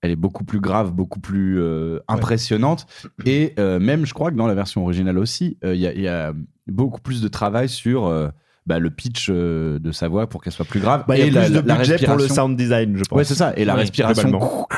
Elle 0.00 0.10
est 0.12 0.16
beaucoup 0.16 0.44
plus 0.44 0.60
grave, 0.60 0.92
beaucoup 0.92 1.18
plus 1.20 1.60
euh, 1.60 1.98
impressionnante. 2.06 2.86
Et 3.24 3.54
euh, 3.58 3.78
même, 3.80 4.06
je 4.06 4.14
crois 4.14 4.30
que 4.30 4.36
dans 4.36 4.46
la 4.46 4.54
version 4.54 4.82
originale 4.82 5.18
aussi, 5.18 5.56
euh, 5.64 5.74
il 5.74 5.80
y, 5.80 5.86
a- 5.86 5.92
il 5.92 6.00
y 6.00 6.08
a 6.08 6.32
beaucoup 6.68 7.00
plus 7.00 7.20
de 7.20 7.28
travail 7.28 7.68
sur 7.68 8.06
euh, 8.06 8.28
bah, 8.66 8.78
le 8.78 8.90
pitch 8.90 9.28
euh, 9.30 9.78
de 9.80 9.90
sa 9.92 10.06
voix 10.08 10.28
pour 10.28 10.42
qu'elle 10.42 10.52
soit 10.52 10.64
plus 10.66 10.78
grave. 10.80 11.04
Bah, 11.08 11.16
il 11.16 11.20
y 11.20 11.22
a 11.22 11.26
et 11.26 11.30
plus 11.30 11.52
de 11.62 11.66
la 11.66 11.76
budget 11.76 11.98
pour 11.98 12.16
le 12.16 12.28
sound 12.28 12.56
design, 12.56 12.96
je 12.96 13.02
pense. 13.04 13.16
Ouais, 13.16 13.24
c'est 13.24 13.34
ça. 13.34 13.52
Et 13.56 13.64
la 13.64 13.74
Oui, 13.74 13.80
respiration 13.80 14.30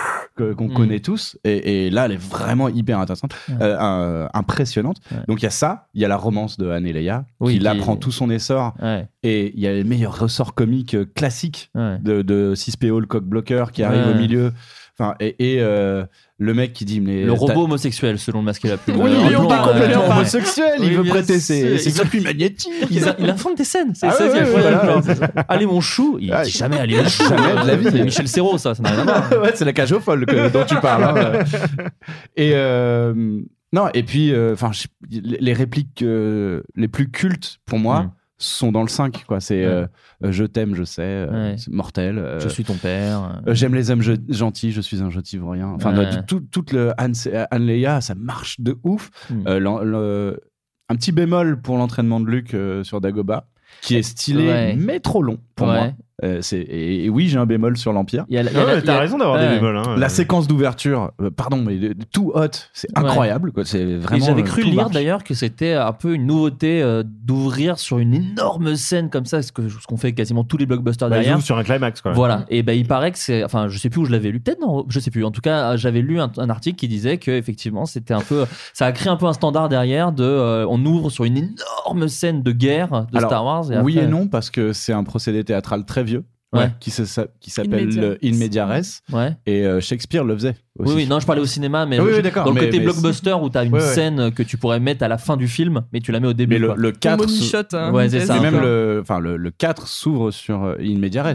qu'on 0.57 0.69
Mm. 0.69 0.73
connaît 0.73 1.01
tous. 1.01 1.37
Et, 1.45 1.87
et 1.87 1.91
là, 1.91 2.07
elle 2.07 2.13
est 2.13 2.17
vraiment 2.23 2.71
hyper 2.71 2.99
intéressante, 2.99 3.35
Ouais. 3.51 3.57
euh, 3.61 3.77
euh, 3.79 4.29
impressionnante. 4.33 4.97
Ouais. 5.13 5.19
Donc 5.29 5.43
il 5.43 5.45
y 5.45 5.47
a 5.49 5.51
ça, 5.51 5.89
il 5.93 6.01
y 6.01 6.05
a 6.07 6.09
la 6.09 6.17
romance 6.17 6.57
de 6.57 6.71
Anne 6.71 6.87
et 6.87 6.95
Leia, 6.95 7.27
Oui, 7.41 7.53
qui 7.53 7.59
qui- 7.59 7.65
là 7.65 7.75
prend 7.75 7.97
tout 7.97 8.11
son 8.13 8.31
essor. 8.31 8.73
Ouais, 8.81 9.07
Et 9.23 9.53
il 9.55 9.61
y 9.61 9.67
a 9.67 9.75
les 9.75 9.85
meilleurs 9.85 10.19
ressorts 10.19 10.55
comiques 10.55 10.97
classiques 11.13 11.71
ouais. 11.75 11.99
de, 11.99 12.23
de 12.23 12.55
6PO, 12.55 13.01
le 13.01 13.07
coq 13.07 13.23
bloqueur, 13.25 13.71
qui 13.71 13.83
arrive 13.83 14.07
Ouais. 14.07 14.15
au 14.15 14.17
milieu. 14.17 14.53
Enfin, 15.01 15.15
et, 15.19 15.55
et, 15.55 15.61
euh, 15.61 16.05
le 16.37 16.53
mec 16.53 16.75
qui 16.75 16.85
dit 16.85 17.01
mais 17.01 17.25
Le 17.25 17.33
robot 17.33 17.65
homosexuel, 17.65 18.19
selon 18.19 18.41
le 18.41 18.45
masque 18.45 18.65
et 18.67 18.69
la 18.69 18.77
plume. 18.77 18.97
Oui, 19.01 19.11
Euh, 19.13 19.29
il 19.31 19.49
pas 19.49 19.63
euh, 19.69 19.73
complètement 19.73 20.11
homosexuel, 20.11 20.73
il 20.81 20.85
Oui, 20.91 20.95
veut 20.97 21.05
prêter 21.05 21.41
ses, 21.41 21.79
ses 21.79 21.91
circuits 21.91 22.21
magnétiques. 22.21 22.71
Il, 22.91 23.03
il 23.19 23.31
invente 23.31 23.57
des 23.57 23.65
scènes, 23.65 23.93
c'est 23.95 24.07
Ah 24.09 24.13
ça 24.13 24.25
ouais, 24.27 24.31
qui 24.33 24.37
est 24.39 24.41
incroyable. 24.43 25.33
Allez 25.49 25.65
mon 25.67 25.81
chou, 25.81 26.19
il 26.21 26.31
Ouais. 26.33 26.43
dit 26.43 26.51
jamais 26.51 26.79
allez 26.79 26.97
mon 26.97 27.09
chou. 27.09 27.25
Jamais 27.29 27.63
de 27.63 27.67
la 27.67 27.77
vie. 27.77 27.87
C'est 27.91 28.03
Michel 28.05 28.29
Serrault, 28.29 28.59
ça, 28.59 28.75
ça 28.75 28.83
n'a 28.83 28.91
rien 28.91 29.01
à 29.09 29.21
voir. 29.21 29.31
ouais, 29.43 29.53
c'est 29.55 29.65
la 29.65 29.73
cage 29.73 29.93
aux 29.93 30.01
folles 30.01 30.27
que- 30.27 30.51
dont 30.51 30.65
tu 30.67 30.77
parles. 30.77 31.05
hein. 31.05 31.45
et 32.37 32.53
euh, 32.55 33.41
non, 33.73 33.89
et 33.95 34.03
puis, 34.03 34.33
enfin, 34.53 34.71
les 35.11 35.53
répliques 35.53 36.03
euh, 36.03 36.63
les 36.77 36.89
plus 36.89 37.11
cultes 37.11 37.59
pour 37.67 37.79
moi 37.79 38.03
Mm. 38.03 38.11
Sont 38.43 38.73
dans 38.73 38.83
le 38.83 38.89
5. 38.89 39.25
Quoi. 39.27 39.41
C'est 39.41 39.65
euh, 39.65 39.87
euh, 40.25 40.33
Je 40.33 40.45
t'aime, 40.45 40.75
je 40.75 40.85
sais, 40.85 41.03
euh, 41.03 41.51
Ouais. 41.51 41.57
c'est 41.59 41.73
mortel. 41.73 42.19
euh, 42.19 42.41
Je 42.41 42.49
suis 42.49 42.65
ton 42.65 42.75
père. 42.75 43.41
J'aime 43.49 43.75
les 43.75 43.91
hommes 43.91 44.03
gentils, 44.29 44.73
je 44.73 44.81
suis 44.81 45.03
un 45.03 45.11
gentil. 45.11 45.39
Enfin, 45.75 45.97
Ouais. 45.97 46.17
de- 46.17 46.21
tout, 46.23 46.41
toute 46.41 46.73
le 46.73 46.93
Anne, 46.99 47.13
Anne 47.51 47.67
Leia, 47.67 48.01
ça 48.01 48.15
marche 48.15 48.61
de 48.61 48.77
ouf. 48.83 49.11
Mm. 49.31 49.43
Euh, 49.47 49.59
le- 49.85 50.41
un 50.89 50.97
petit 50.97 51.13
bémol 51.13 51.61
pour 51.61 51.77
l'entraînement 51.79 52.19
de 52.21 52.29
euh, 52.55 52.83
sur 52.83 53.01
Dagobah, 53.01 53.47
qui 53.83 53.95
est 53.97 54.03
stylé, 54.03 54.75
mais 54.77 54.99
trop 55.01 55.23
long 55.23 55.39
pour 55.61 55.69
Ouais. 55.69 55.79
moi. 55.81 55.93
Euh, 56.23 56.43
c'est- 56.43 56.59
et, 56.61 57.07
et 57.07 57.09
oui, 57.09 57.29
j'ai 57.29 57.39
un 57.39 57.47
bémol 57.47 57.79
sur 57.79 57.95
l'Empire. 57.95 58.27
Y 58.29 58.37
a 58.37 58.43
la- 58.43 58.51
il 58.51 58.55
y 58.55 58.57
Non, 58.59 58.63
a 58.63 58.67
la- 58.67 58.73
mais 58.75 58.79
il 58.81 58.83
y 58.83 58.87
t'as 58.87 58.97
a- 58.97 59.01
raison 59.01 59.17
d'avoir 59.17 59.39
ouais. 59.41 59.49
des 59.49 59.55
bémols. 59.55 59.79
hein. 59.79 59.95
La 59.97 60.11
séquence 60.11 60.47
d'ouverture, 60.47 61.13
euh, 61.23 61.31
pardon, 61.31 61.65
mais 61.67 61.79
tout 62.13 62.33
hot, 62.35 62.45
c'est 62.75 62.89
incroyable. 62.95 63.53
Quoi. 63.53 63.65
C'est 63.65 63.81
Et 63.81 63.97
vraiment. 63.97 64.27
j'avais 64.27 64.43
euh, 64.43 64.45
cru 64.45 64.63
lire 64.65 64.75
marche. 64.75 64.91
d'ailleurs 64.93 65.25
que 65.25 65.33
c'était 65.33 65.73
un 65.73 65.95
peu 65.95 66.13
une 66.17 66.27
nouveauté 66.27 66.83
euh, 66.83 67.03
d'ouvrir 67.07 67.79
sur 67.79 67.99
une 68.01 68.13
énorme 68.13 68.77
scène 68.77 69.09
comme 69.09 69.25
ça, 69.25 69.41
ce 69.41 69.51
que- 69.51 69.67
ce 69.71 69.87
qu'on 69.87 69.97
fait 69.97 70.13
quasiment 70.13 70.45
tous 70.45 70.59
les 70.59 70.67
blockbusters 70.67 71.09
Bah, 71.09 71.17
ils 71.17 71.21
derrière. 71.21 71.37
ouvrent 71.39 71.47
sur 71.47 71.57
un 71.57 71.63
climax, 71.65 72.03
quoi. 72.03 72.13
Voilà. 72.13 72.45
Et 72.51 72.63
ben 72.63 72.75
il 72.75 72.87
paraît 72.87 73.13
que 73.13 73.19
c'est, 73.19 73.43
enfin, 73.43 73.69
je 73.69 73.79
sais 73.79 73.89
plus 73.89 74.03
où 74.03 74.05
je 74.05 74.13
l'avais 74.13 74.31
lu, 74.31 74.41
peut-être 74.41 74.61
non, 74.61 74.85
je 74.91 75.01
sais 75.01 75.11
plus. 75.11 75.25
En 75.25 75.31
tout 75.31 75.41
cas, 75.41 75.77
j'avais 75.77 76.03
lu 76.03 76.21
un, 76.21 76.31
un 76.37 76.51
article 76.51 76.77
qui 76.77 76.89
disait 76.89 77.17
que 77.17 77.31
effectivement, 77.31 77.87
c'était 77.87 78.13
un 78.13 78.21
peu, 78.21 78.45
ça 78.75 78.85
a 78.85 78.93
créé 78.93 79.09
un 79.11 79.17
peu 79.17 79.25
un 79.25 79.33
standard 79.33 79.71
derrière 79.71 80.13
de, 80.13 80.23
euh, 80.23 80.67
on 80.69 80.85
ouvre 80.85 81.09
sur 81.09 81.25
une 81.25 81.39
énorme 81.39 82.09
scène 82.09 82.43
de 82.43 82.53
guerre 82.53 83.07
de 83.11 83.17
Alors, 83.17 83.31
Star 83.31 83.43
Wars. 83.47 83.65
oui 83.83 83.95
après- 83.97 84.05
et 84.05 84.07
non, 84.11 84.27
parce 84.29 84.51
que 84.51 84.75
c'est 84.75 84.93
un 84.93 85.03
procédé 85.03 85.45
théâtral 85.51 85.85
très 85.85 86.05
vieux. 86.05 86.25
Ouais. 86.53 86.69
Qui, 86.81 86.91
s'appelle 86.91 87.95
le 87.95 88.19
In 88.25 88.37
Media 88.37 88.67
Res. 88.67 89.03
Ouais. 89.13 89.37
Et 89.47 89.65
euh, 89.65 89.81
Shakespeare 89.81 90.25
le 90.25 90.35
faisait. 90.35 90.57
Aussi. 90.81 90.95
Oui, 90.95 91.03
oui, 91.03 91.07
non, 91.07 91.21
je 91.21 91.27
parlais 91.27 91.41
au 91.43 91.47
cinéma, 91.47 91.87
mais 91.87 92.01
Oui, 92.01 92.11
oui, 92.17 92.23
dans 92.33 92.45
le 92.47 92.53
mais- 92.55 92.61
côté 92.63 92.79
mais 92.79 92.85
blockbuster 92.87 93.35
où 93.41 93.49
t'as 93.51 93.65
une 93.65 93.73
Ouais, 93.73 93.79
ouais. 93.81 93.87
scène 93.95 94.33
que 94.33 94.43
tu 94.43 94.57
pourrais 94.57 94.81
mettre 94.81 95.05
à 95.05 95.09
la 95.09 95.17
fin 95.19 95.37
du 95.37 95.47
film, 95.47 95.83
mais 95.93 96.01
tu 96.01 96.11
la 96.11 96.19
mets 96.19 96.27
au 96.27 96.33
début. 96.33 96.55
Mais 96.55 96.59
le, 96.59 96.67
quoi. 96.69 96.77
le 96.77 96.91
4 96.91 97.19
money 97.21 97.33
s'ou- 97.33 97.45
shot, 97.45 97.59
hein, 97.77 97.93
Ouais, 97.93 98.09
c'est 98.09 98.17
quasi. 98.17 98.27
ça. 98.27 98.37
Et 98.39 98.41
même 98.41 98.61
le, 98.61 98.99
enfin 99.01 99.21
le, 99.21 99.37
le 99.37 99.51
4 99.53 99.87
s'ouvre 99.87 100.33
sur 100.33 100.65
euh, 100.65 100.75
In 100.81 100.99
Media 100.99 101.23
Res. 101.23 101.35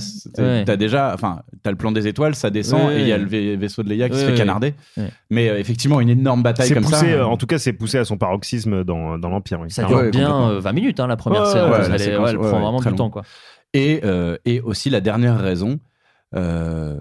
T'as 0.66 0.76
déjà, 0.76 1.14
enfin, 1.14 1.40
t'as 1.64 1.72
le 1.72 1.78
plan 1.78 1.94
des 1.94 2.08
étoiles, 2.08 2.36
ça 2.36 2.50
descend 2.50 2.88
Ouais, 2.88 2.98
et 3.00 3.02
il 3.04 3.08
y 3.08 3.14
a 3.14 3.18
le 3.18 3.26
vai- 3.26 3.56
vaisseau 3.56 3.84
de 3.84 3.90
Leia 3.90 4.10
qui 4.10 4.18
se 4.18 4.26
fait 4.26 4.32
ouais. 4.32 4.38
canarder. 4.38 4.74
Ouais. 4.98 5.10
Mais 5.30 5.48
euh, 5.50 5.60
effectivement, 5.60 6.02
une 6.02 6.10
énorme 6.10 6.44
bataille 6.44 6.74
comme 6.74 6.84
poussé, 6.84 6.96
ça. 6.98 7.06
euh, 7.06 7.24
en 7.24 7.38
tout 7.38 7.48
cas, 7.48 7.58
c'est 7.58 7.72
poussé 7.74 7.98
à 8.00 8.04
son 8.04 8.18
paroxysme 8.18 8.84
dans, 8.84 9.18
dans 9.18 9.30
l'Empire. 9.30 9.60
oui. 9.62 9.72
Ça 9.72 9.84
dure 9.86 10.00
bien 10.12 10.28
complètement. 10.28 10.50
euh, 10.50 10.60
20 10.60 10.72
minutes, 10.74 11.00
hein, 11.00 11.08
la 11.08 11.16
première 11.16 11.48
scène. 11.48 11.72
elle, 11.98 12.38
prend 12.38 12.60
vraiment 12.60 12.82
du 12.82 12.94
temps, 12.96 13.10
quoi. 13.10 13.22
Et, 13.76 14.02
euh, 14.04 14.38
et 14.46 14.62
aussi 14.62 14.90
la 14.90 15.02
dernière 15.02 15.38
raison, 15.40 15.80
euh, 16.36 17.00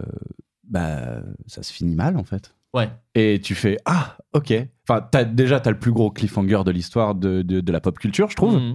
bah, 0.69 1.23
ça 1.47 1.63
se 1.63 1.73
finit 1.73 1.95
mal 1.95 2.17
en 2.17 2.25
fait. 2.25 2.55
Ouais. 2.75 2.91
Et 3.15 3.41
tu 3.41 3.55
fais 3.55 3.79
ah 3.85 4.17
ok. 4.33 4.53
Enfin 4.89 5.09
déjà 5.25 5.61
t'as 5.61 5.71
le 5.71 5.79
plus 5.79 5.93
gros 5.93 6.11
cliffhanger 6.11 6.63
de 6.67 6.71
l'histoire 6.73 7.15
de, 7.15 7.43
de, 7.43 7.61
de 7.61 7.73
la 7.73 7.81
pop 7.81 7.99
culture 7.99 8.29
je 8.31 8.37
trouve, 8.37 8.57
Mhm. 8.57 8.75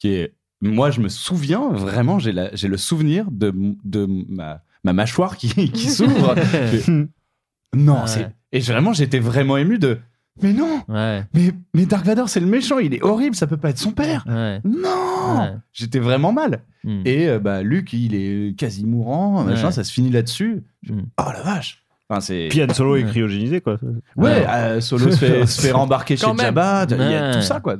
qui 0.00 0.08
est 0.12 0.34
moi 0.60 0.90
je 0.90 1.00
me 1.00 1.08
souviens 1.08 1.70
vraiment 1.70 2.18
j'ai, 2.18 2.32
le 2.32 2.76
souvenir 2.76 3.30
de, 3.30 3.52
de 3.84 4.06
ma, 4.28 4.62
ma 4.84 4.92
mâchoire 4.92 5.36
qui, 5.36 5.70
qui 5.70 5.88
s'ouvre. 5.90 6.34
Non 7.74 8.02
Ouais. 8.02 8.06
c'est 8.06 8.28
et 8.52 8.60
vraiment 8.60 8.92
j'étais 8.92 9.18
vraiment 9.18 9.56
ému 9.56 9.78
de 9.78 9.98
mais 10.42 10.52
non 10.52 10.82
Ouais. 10.88 11.24
mais 11.34 11.52
mais 11.74 11.86
Dark 11.86 12.04
Vador 12.04 12.28
c'est 12.28 12.40
le 12.40 12.46
méchant 12.46 12.78
il 12.78 12.92
est 12.94 13.02
horrible 13.02 13.34
ça 13.36 13.46
peut 13.46 13.56
pas 13.56 13.70
être 13.70 13.78
son 13.78 13.92
père 13.92 14.24
Ouais. 14.28 14.60
non 14.64 15.40
Ouais. 15.40 15.52
j'étais 15.72 15.98
vraiment 16.00 16.32
mal 16.32 16.60
Mm. 16.84 17.02
et 17.04 17.28
euh, 17.28 17.40
bah, 17.40 17.62
Luke, 17.64 17.92
il 17.92 18.14
est 18.14 18.56
quasi 18.56 18.86
mourant, 18.86 19.42
machin, 19.42 19.66
Ouais. 19.66 19.72
ça 19.72 19.82
se 19.82 19.92
finit 19.92 20.10
là-dessus. 20.10 20.62
Mm. 20.88 21.00
Oh 21.18 21.24
la 21.32 21.42
vache 21.42 21.82
Enfin, 22.08 22.20
c'est... 22.20 22.46
Puis 22.48 22.62
Han 22.62 22.72
Solo 22.72 22.94
est 22.94 23.02
cryogénisé, 23.02 23.60
quoi. 23.60 23.76
Ouais, 24.16 24.46
euh, 24.48 24.80
Solo 24.80 25.10
se 25.10 25.16
fait, 25.16 25.46
se 25.46 25.60
fait 25.62 25.72
rembarquer 25.72 26.16
chez 26.16 26.28
même. 26.28 26.36
Jabba, 26.38 26.86
il 26.88 26.96
y 26.96 27.14
a 27.16 27.34
tout 27.34 27.40
ça, 27.42 27.58
quoi. 27.58 27.74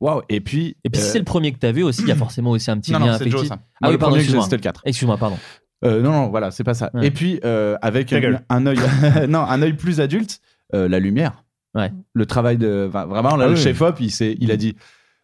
Waouh, 0.00 0.22
et 0.28 0.40
puis... 0.40 0.76
Et 0.84 0.90
puis 0.90 1.00
si 1.00 1.08
euh, 1.08 1.10
c'est 1.14 1.18
le 1.18 1.24
premier 1.24 1.50
que 1.52 1.58
t'as 1.58 1.72
vu 1.72 1.82
aussi, 1.82 2.02
il 2.02 2.08
y 2.08 2.12
a 2.12 2.14
forcément 2.14 2.50
aussi 2.50 2.70
un 2.70 2.78
petit 2.78 2.92
Non, 2.92 3.00
lien 3.00 3.06
non, 3.06 3.12
c'est 3.14 3.22
affectif. 3.22 3.38
Joe, 3.40 3.48
ça. 3.48 3.56
Moi, 3.56 3.64
Ah 3.82 3.90
oui, 3.90 3.98
pardon, 3.98 4.14
excuse-moi. 4.14 4.44
c'était 4.44 4.56
le 4.56 4.62
4. 4.62 4.82
Excuse-moi, 4.84 5.16
pardon. 5.16 5.38
Euh, 5.84 6.00
non, 6.00 6.12
non, 6.12 6.28
voilà, 6.28 6.52
c'est 6.52 6.62
pas 6.62 6.74
ça. 6.74 6.90
Ouais. 6.94 7.08
Et 7.08 7.10
puis, 7.10 7.40
euh, 7.44 7.76
avec 7.82 8.12
un, 8.12 8.40
un 8.48 8.66
œil 8.66 8.78
non, 9.28 9.40
un 9.40 9.62
œil 9.62 9.72
plus 9.72 10.00
adulte, 10.00 10.38
euh, 10.76 10.88
la 10.88 11.00
lumière. 11.00 11.42
Ouais. 11.74 11.90
Le 12.12 12.26
travail 12.26 12.58
de... 12.58 12.86
enfin, 12.88 13.06
vraiment, 13.06 13.36
là, 13.36 13.44
Ah 13.46 13.48
le 13.48 13.54
oui. 13.54 13.60
chef-op, 13.60 13.96
il, 14.00 14.10
s'est- 14.10 14.36
il 14.40 14.50
a 14.50 14.56
dit... 14.56 14.76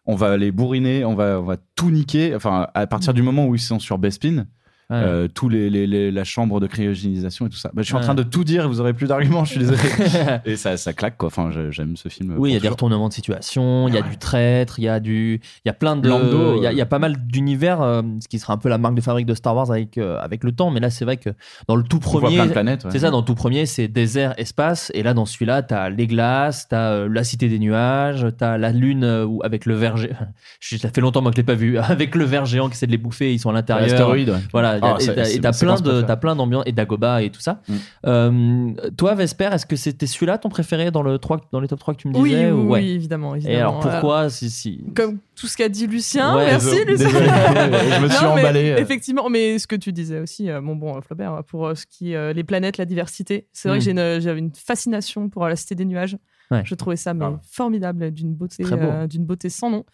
On 0.05 0.15
va 0.15 0.37
les 0.37 0.51
bourriner, 0.51 1.05
on 1.05 1.13
va, 1.13 1.39
on 1.39 1.43
va 1.43 1.57
tout 1.75 1.91
niquer. 1.91 2.33
Enfin, 2.33 2.67
à 2.73 2.87
partir 2.87 3.13
du 3.13 3.21
moment 3.21 3.45
où 3.45 3.53
ils 3.53 3.59
sont 3.61 3.77
sur 3.77 3.99
Bespin. 3.99 4.47
Euh, 4.91 5.27
tous 5.27 5.49
les, 5.49 5.69
les- 5.69 5.85
les- 5.85 6.09
la 6.11 6.23
chambre 6.23 6.59
de 6.59 6.65
cryogénisation 6.65 7.45
et 7.45 7.49
tout 7.49 7.57
ça. 7.57 7.69
Bah, 7.73 7.83
je 7.83 7.87
suis 7.87 7.95
en 7.95 7.99
train 7.99 8.15
de 8.15 8.23
tout 8.23 8.43
dire 8.43 8.63
et 8.63 8.67
vous 8.67 8.79
aurez 8.81 8.93
plus 8.93 9.05
d'arguments, 9.07 9.45
je 9.45 9.51
suis 9.51 9.59
désolé. 9.59 9.77
et 10.45 10.55
ça, 10.55 10.77
ça 10.77 10.93
claque 10.93 11.15
quoi. 11.17 11.27
Enfin, 11.27 11.51
j'aime 11.69 11.95
ce 11.95 12.09
film. 12.09 12.33
Oui, 12.37 12.49
il 12.49 12.53
y 12.53 12.57
a 12.57 12.59
des 12.59 12.67
retournements 12.69 13.07
de 13.07 13.13
situation, 13.13 13.87
il 13.87 13.93
y 13.93 13.97
a 13.97 14.01
du 14.01 14.17
traître, 14.17 14.79
il 14.79 14.85
y 14.85 14.89
a 14.89 14.99
du, 14.99 15.35
il 15.63 15.67
y 15.67 15.69
a 15.69 15.73
plein 15.73 15.95
de, 15.95 16.09
Lando, 16.09 16.55
il 16.57 16.63
y, 16.63 16.65
a- 16.65 16.69
euh. 16.69 16.71
il 16.71 16.77
y 16.77 16.81
a 16.81 16.85
pas 16.87 16.97
mal 16.97 17.17
d'univers, 17.27 17.81
euh, 17.81 18.01
ce 18.19 18.27
qui 18.27 18.39
sera 18.39 18.53
un 18.53 18.57
peu 18.57 18.67
la 18.69 18.79
marque 18.79 18.95
de 18.95 19.01
fabrique 19.01 19.27
de 19.27 19.35
Star 19.35 19.55
Wars 19.55 19.69
avec 19.71 19.97
euh, 19.99 20.17
avec 20.19 20.43
le 20.43 20.51
temps. 20.53 20.71
Mais 20.71 20.79
là, 20.79 20.89
c'est 20.89 21.05
vrai 21.05 21.17
que 21.17 21.29
dans 21.67 21.75
le 21.75 21.83
tout 21.83 21.99
premier, 21.99 22.37
ouais. 22.41 22.53
c'est 22.91 22.99
ça, 22.99 23.11
dans 23.11 23.19
le 23.19 23.25
tout 23.25 23.35
premier, 23.35 23.67
c'est 23.67 23.87
désert, 23.87 24.33
espace, 24.37 24.91
et 24.95 25.03
là, 25.03 25.13
dans 25.13 25.25
celui-là, 25.27 25.61
t'as 25.61 25.89
les 25.89 26.07
glaces, 26.07 26.67
t'as 26.67 26.91
euh, 26.93 27.09
la 27.11 27.23
cité 27.23 27.47
des 27.47 27.59
nuages, 27.59 28.25
t'as 28.37 28.57
la 28.57 28.71
lune 28.71 29.03
euh, 29.03 29.25
où- 29.25 29.41
avec 29.43 29.65
le 29.67 29.75
Je- 30.59 30.77
Ça 30.77 30.89
fait 30.89 31.01
longtemps 31.01 31.21
moi 31.21 31.31
que 31.31 31.35
je 31.37 31.41
l'ai 31.41 31.45
pas 31.45 31.53
vu. 31.53 31.77
Avec 31.99 32.15
le 32.15 32.23
verre 32.25 32.45
géant 32.45 32.67
qui 32.69 32.73
essaie 32.73 32.85
de 32.87 32.91
les 32.91 32.97
bouffer, 32.97 33.33
ils 33.33 33.39
sont 33.39 33.49
à 33.49 33.53
l'intérieur. 33.53 34.09
Ouais. 34.09 34.25
Voilà, 34.51 34.78
y 34.81 34.85
a- 34.85 34.95
Ah, 34.97 35.01
et 35.01 35.05
t'as- 35.05 35.13
plein 35.41 35.53
séquence 35.53 35.81
de, 35.83 35.89
préférée. 35.89 36.05
t'as 36.07 36.15
plein 36.15 36.35
d'ambiance 36.35 36.63
et 36.65 36.71
Dagoba 36.71 37.21
et 37.23 37.29
tout 37.29 37.41
ça. 37.41 37.61
Mm. 37.67 37.73
Euh, 38.05 38.71
toi, 38.97 39.15
Vesper, 39.15 39.49
est-ce 39.53 39.65
que 39.65 39.75
c'était 39.75 40.07
celui-là 40.07 40.37
ton 40.37 40.49
préféré 40.49 40.91
dans 40.91 41.03
le 41.03 41.17
3, 41.17 41.41
dans 41.51 41.59
les 41.59 41.67
top 41.67 41.79
3 41.79 41.93
que 41.93 41.99
tu 42.01 42.07
me 42.07 42.13
disais 42.13 42.45
oui, 42.45 42.51
ou- 42.51 42.69
ouais. 42.69 42.81
oui, 42.81 42.89
évidemment, 42.91 43.35
évidemment. 43.35 43.55
Et 43.55 43.59
alors 43.59 43.77
Euh, 43.85 43.89
pourquoi 43.91 44.29
si, 44.29 44.49
si... 44.49 44.83
Comme 44.95 45.19
tout 45.35 45.47
ce 45.47 45.55
qu'a 45.57 45.69
dit 45.69 45.87
Lucien, 45.87 46.35
Ouais, 46.35 46.45
merci. 46.47 46.83
Lucien. 46.85 47.07
Désolé, 47.07 47.25
je 47.25 48.01
me 48.03 48.09
suis 48.09 48.23
Non, 48.25 48.35
mais 48.35 48.41
emballé. 48.41 48.75
Effectivement, 48.77 49.29
mais 49.29 49.59
ce 49.59 49.67
que 49.67 49.75
tu 49.75 49.91
disais 49.91 50.19
aussi, 50.19 50.49
euh, 50.49 50.61
mon 50.61 50.75
bon 50.75 50.97
euh, 50.97 51.01
Flaubert, 51.01 51.43
pour 51.47 51.67
euh, 51.67 51.75
ce 51.75 51.85
qui 51.85 52.15
euh, 52.15 52.33
les 52.33 52.43
planètes, 52.43 52.77
la 52.77 52.85
diversité, 52.85 53.47
c'est 53.53 53.69
vrai 53.69 53.77
Mm. 53.77 53.79
que 53.79 53.85
j'ai 53.85 53.91
une- 53.91 54.19
j'avais 54.21 54.39
une 54.39 54.51
fascination 54.53 55.29
pour 55.29 55.45
euh, 55.45 55.49
la 55.49 55.55
cité 55.55 55.75
des 55.75 55.85
nuages. 55.85 56.17
Ouais. 56.51 56.61
Je 56.65 56.73
trouvais 56.73 56.95
ça 56.95 57.13
mais, 57.13 57.25
Ah. 57.25 57.39
formidable, 57.51 58.09
beauté, 58.33 58.63
euh, 58.71 59.05
d'une 59.05 59.23
beauté 59.23 59.49
sans 59.49 59.69
nom. 59.69 59.85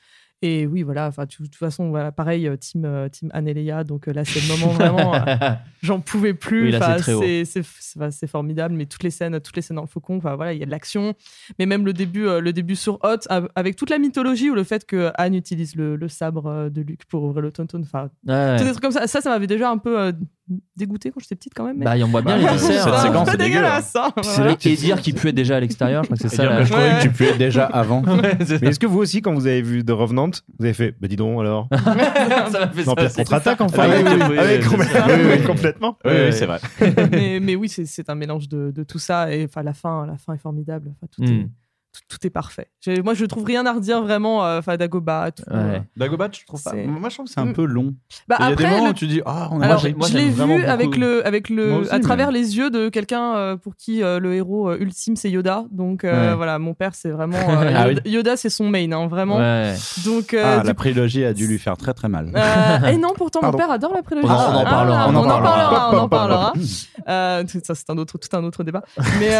Et 0.41 0.67
oui, 0.67 0.83
voilà, 0.83 1.07
enfin, 1.07 1.23
de 1.25 1.29
toute 1.33 1.55
façon, 1.55 1.89
voilà, 1.89 2.11
pareil, 2.11 2.47
euh, 2.47 2.57
team, 2.57 2.83
euh, 2.85 3.07
team 3.09 3.29
Anne 3.33 3.47
et 3.47 3.53
Léa, 3.53 3.83
donc 3.83 4.07
euh, 4.07 4.13
là, 4.13 4.23
c'est 4.25 4.41
le 4.41 4.47
moment 4.59 4.73
vraiment, 4.73 5.15
euh, 5.15 5.19
j'en 5.81 6.01
pouvais 6.01 6.33
plus. 6.33 6.65
Oui, 6.65 7.45
c'est 8.11 8.27
formidable, 8.27 8.75
mais 8.75 8.85
toutes 8.85 9.03
les 9.03 9.09
scènes, 9.11 9.39
toutes 9.39 9.55
les 9.55 9.61
scènes 9.61 9.75
dans 9.75 9.81
le 9.83 9.87
faucon, 9.87 10.17
voilà, 10.19 10.53
il 10.53 10.59
y 10.59 10.63
a 10.63 10.65
de 10.65 10.71
l'action, 10.71 11.13
mais 11.57 11.65
même 11.65 11.85
le 11.85 11.93
début, 11.93 12.25
le 12.25 12.51
début 12.53 12.75
sur 12.75 12.95
Hot, 13.03 13.19
av- 13.29 13.49
avec 13.55 13.75
toute 13.75 13.89
la 13.89 13.97
mythologie 13.97 14.49
ou 14.49 14.55
le 14.55 14.63
fait 14.63 14.85
que 14.85 15.11
Anne 15.15 15.35
utilise 15.35 15.75
le, 15.75 15.95
le 15.95 16.07
sabre 16.09 16.69
de 16.69 16.81
Luke 16.81 17.05
pour 17.05 17.23
ouvrir 17.23 17.41
le 17.41 17.51
tonton, 17.51 17.81
enfin, 17.81 18.09
Ouais. 18.27 18.57
des 18.57 18.65
trucs 18.71 18.81
comme 18.81 18.91
ça. 18.91 19.07
Ça, 19.07 19.21
ça 19.21 19.29
m'avait 19.29 19.47
déjà 19.47 19.69
un 19.69 19.77
peu 19.77 20.13
euh, 20.51 20.55
dégoûté 20.75 21.11
quand 21.11 21.19
j'étais 21.19 21.35
petite 21.35 21.53
quand 21.55 21.65
même. 21.65 21.77
Mais... 21.77 21.85
Bah, 21.85 21.97
il 21.97 22.03
envoie 22.03 22.21
bien 22.21 22.37
Bah, 22.37 22.51
les 22.51 22.57
viscères. 22.57 22.83
cette 22.83 22.83
C'est 22.83 22.89
un 22.89 22.99
séquence, 23.01 23.29
c'est 23.31 23.37
dégueu, 23.37 23.49
dégueulasse, 23.55 23.95
hein, 23.95 24.09
C'est 24.21 24.43
là 24.43 24.55
Et 24.65 24.75
dire 24.75 25.01
qu'il 25.01 25.13
puait 25.15 25.33
déjà 25.33 25.57
à 25.57 25.59
l'extérieur, 25.59 26.03
je 26.03 26.07
crois 26.07 26.17
que 26.17 26.27
c'est 26.29 26.35
ça. 26.35 26.63
Je 26.63 26.69
croyais 26.71 26.93
Ouais. 26.93 27.07
que 27.07 27.17
tu 27.17 27.23
es 27.25 27.37
déjà 27.37 27.65
avant. 27.65 28.01
Mais 28.61 28.69
est-ce 28.69 28.79
que 28.79 28.87
vous 28.87 28.99
aussi, 28.99 29.21
quand 29.21 29.33
vous 29.33 29.47
avez 29.47 29.61
vu 29.61 29.83
The 29.83 29.91
Revenant, 29.91 30.29
vous 30.59 30.65
avez 30.65 30.73
fait, 30.73 30.95
bah 30.99 31.07
dis 31.07 31.15
donc 31.15 31.39
alors 31.39 31.67
ça 32.51 32.59
m'a 32.59 32.67
fait 32.69 32.83
ça. 32.83 32.93
Contre-attaque 33.23 33.57
ça. 33.57 33.63
enfin 33.65 33.83
Ah 33.89 35.47
complètement- 35.47 35.97
ça. 36.03 36.11
oui, 36.11 36.33
c'est 36.33 36.45
vrai. 36.45 36.59
mais, 37.11 37.39
mais 37.41 37.55
oui, 37.55 37.69
c'est- 37.69 37.85
un 38.09 38.15
mélange 38.15 38.47
de, 38.49 38.71
de 38.71 38.83
tout 38.83 38.99
ça. 38.99 39.33
Et 39.33 39.45
enfin, 39.45 39.63
la 39.63 39.73
fin, 39.73 40.05
la 40.05 40.17
fin 40.17 40.33
est 40.33 40.37
formidable. 40.39 40.93
Tout, 41.11 41.23
Mm. 41.23 41.25
est, 41.25 41.47
tout, 41.95 42.17
tout 42.17 42.27
est 42.27 42.29
parfait. 42.29 42.67
Moi, 43.03 43.13
je 43.13 43.25
trouve 43.25 43.45
rien 43.45 43.65
à 43.65 43.73
redire 43.73 44.01
vraiment. 44.01 44.45
euh, 44.45 44.61
Dagoba. 44.77 45.31
Tout, 45.31 45.43
Ouais. 45.49 45.55
euh. 45.55 45.79
Dagobah, 45.97 46.27
je 46.31 46.45
trouve 46.45 46.61
pas. 46.61 46.73
Moi, 46.73 47.09
je 47.09 47.15
trouve 47.15 47.25
que 47.27 47.31
c'est 47.31 47.39
un 47.39 47.53
peu 47.53 47.65
long. 47.65 47.93
Bah, 48.27 48.35
Il 48.39 48.43
y 48.43 48.45
a 48.45 48.47
des 48.55 48.63
après, 48.65 48.69
moments 48.75 48.85
le- 48.85 48.91
où 48.91 48.93
tu 48.93 49.07
dis, 49.07 49.21
ah, 49.25 49.47
on 49.51 49.61
a 49.61 49.65
Alors, 49.65 49.85
moi, 49.97 50.07
je 50.07 50.17
l'ai 50.17 50.29
vu 50.29 50.63
avec 50.65 50.87
beaucoup. 50.87 50.99
le, 50.99 51.25
avec 51.25 51.49
le, 51.49 51.73
aussi, 51.73 51.89
à 51.91 51.95
mais- 51.97 51.99
travers 52.01 52.31
les 52.31 52.57
yeux 52.57 52.69
de 52.69 52.89
quelqu'un 52.89 53.35
euh, 53.35 53.55
pour 53.55 53.75
qui 53.75 54.03
euh, 54.03 54.19
le 54.19 54.33
héros 54.35 54.69
euh, 54.69 54.77
ultime 54.79 55.15
c'est 55.15 55.29
Yoda. 55.31 55.65
Donc 55.71 56.03
euh, 56.03 56.31
Ouais. 56.31 56.35
voilà, 56.35 56.59
mon 56.59 56.73
père 56.73 56.95
c'est 56.95 57.09
vraiment 57.11 57.37
euh, 57.49 57.71
Ah 57.75 57.87
Yoda, 57.89 58.01
Yoda, 58.05 58.37
c'est 58.37 58.49
son 58.49 58.69
main, 58.69 58.91
hein, 58.91 59.07
vraiment. 59.07 59.37
Ouais. 59.37 59.73
Donc 60.05 60.33
euh, 60.33 60.57
Ah, 60.57 60.59
du 60.61 60.67
la 60.67 60.73
prélogie 60.73 61.23
a 61.23 61.33
dû 61.33 61.47
lui 61.47 61.59
faire 61.59 61.77
très 61.77 61.93
très 61.93 62.09
mal. 62.09 62.31
Euh, 62.35 62.87
et 62.87 62.97
non, 62.97 63.09
pourtant 63.15 63.39
Pardon. 63.41 63.57
mon 63.57 63.63
père 63.63 63.71
adore 63.71 63.93
la 63.93 64.01
prélogie. 64.03 64.27
On 64.27 64.31
en- 64.31 64.35
on 64.53 64.55
en 64.57 64.63
Ah, 64.65 64.69
parlera, 64.69 65.07
on, 65.09 65.15
on 65.15 65.17
en 65.19 65.27
parlera. 65.27 65.91
on 65.93 65.97
en 65.97 66.09
parlera. 66.09 66.53
Tout 67.43 67.59
ça 67.63 67.75
c'est 67.75 67.89
un 67.89 67.97
autre, 67.97 68.17
tout 68.17 68.35
un 68.35 68.43
autre 68.43 68.63
débat. 68.63 68.83
Mais 69.19 69.35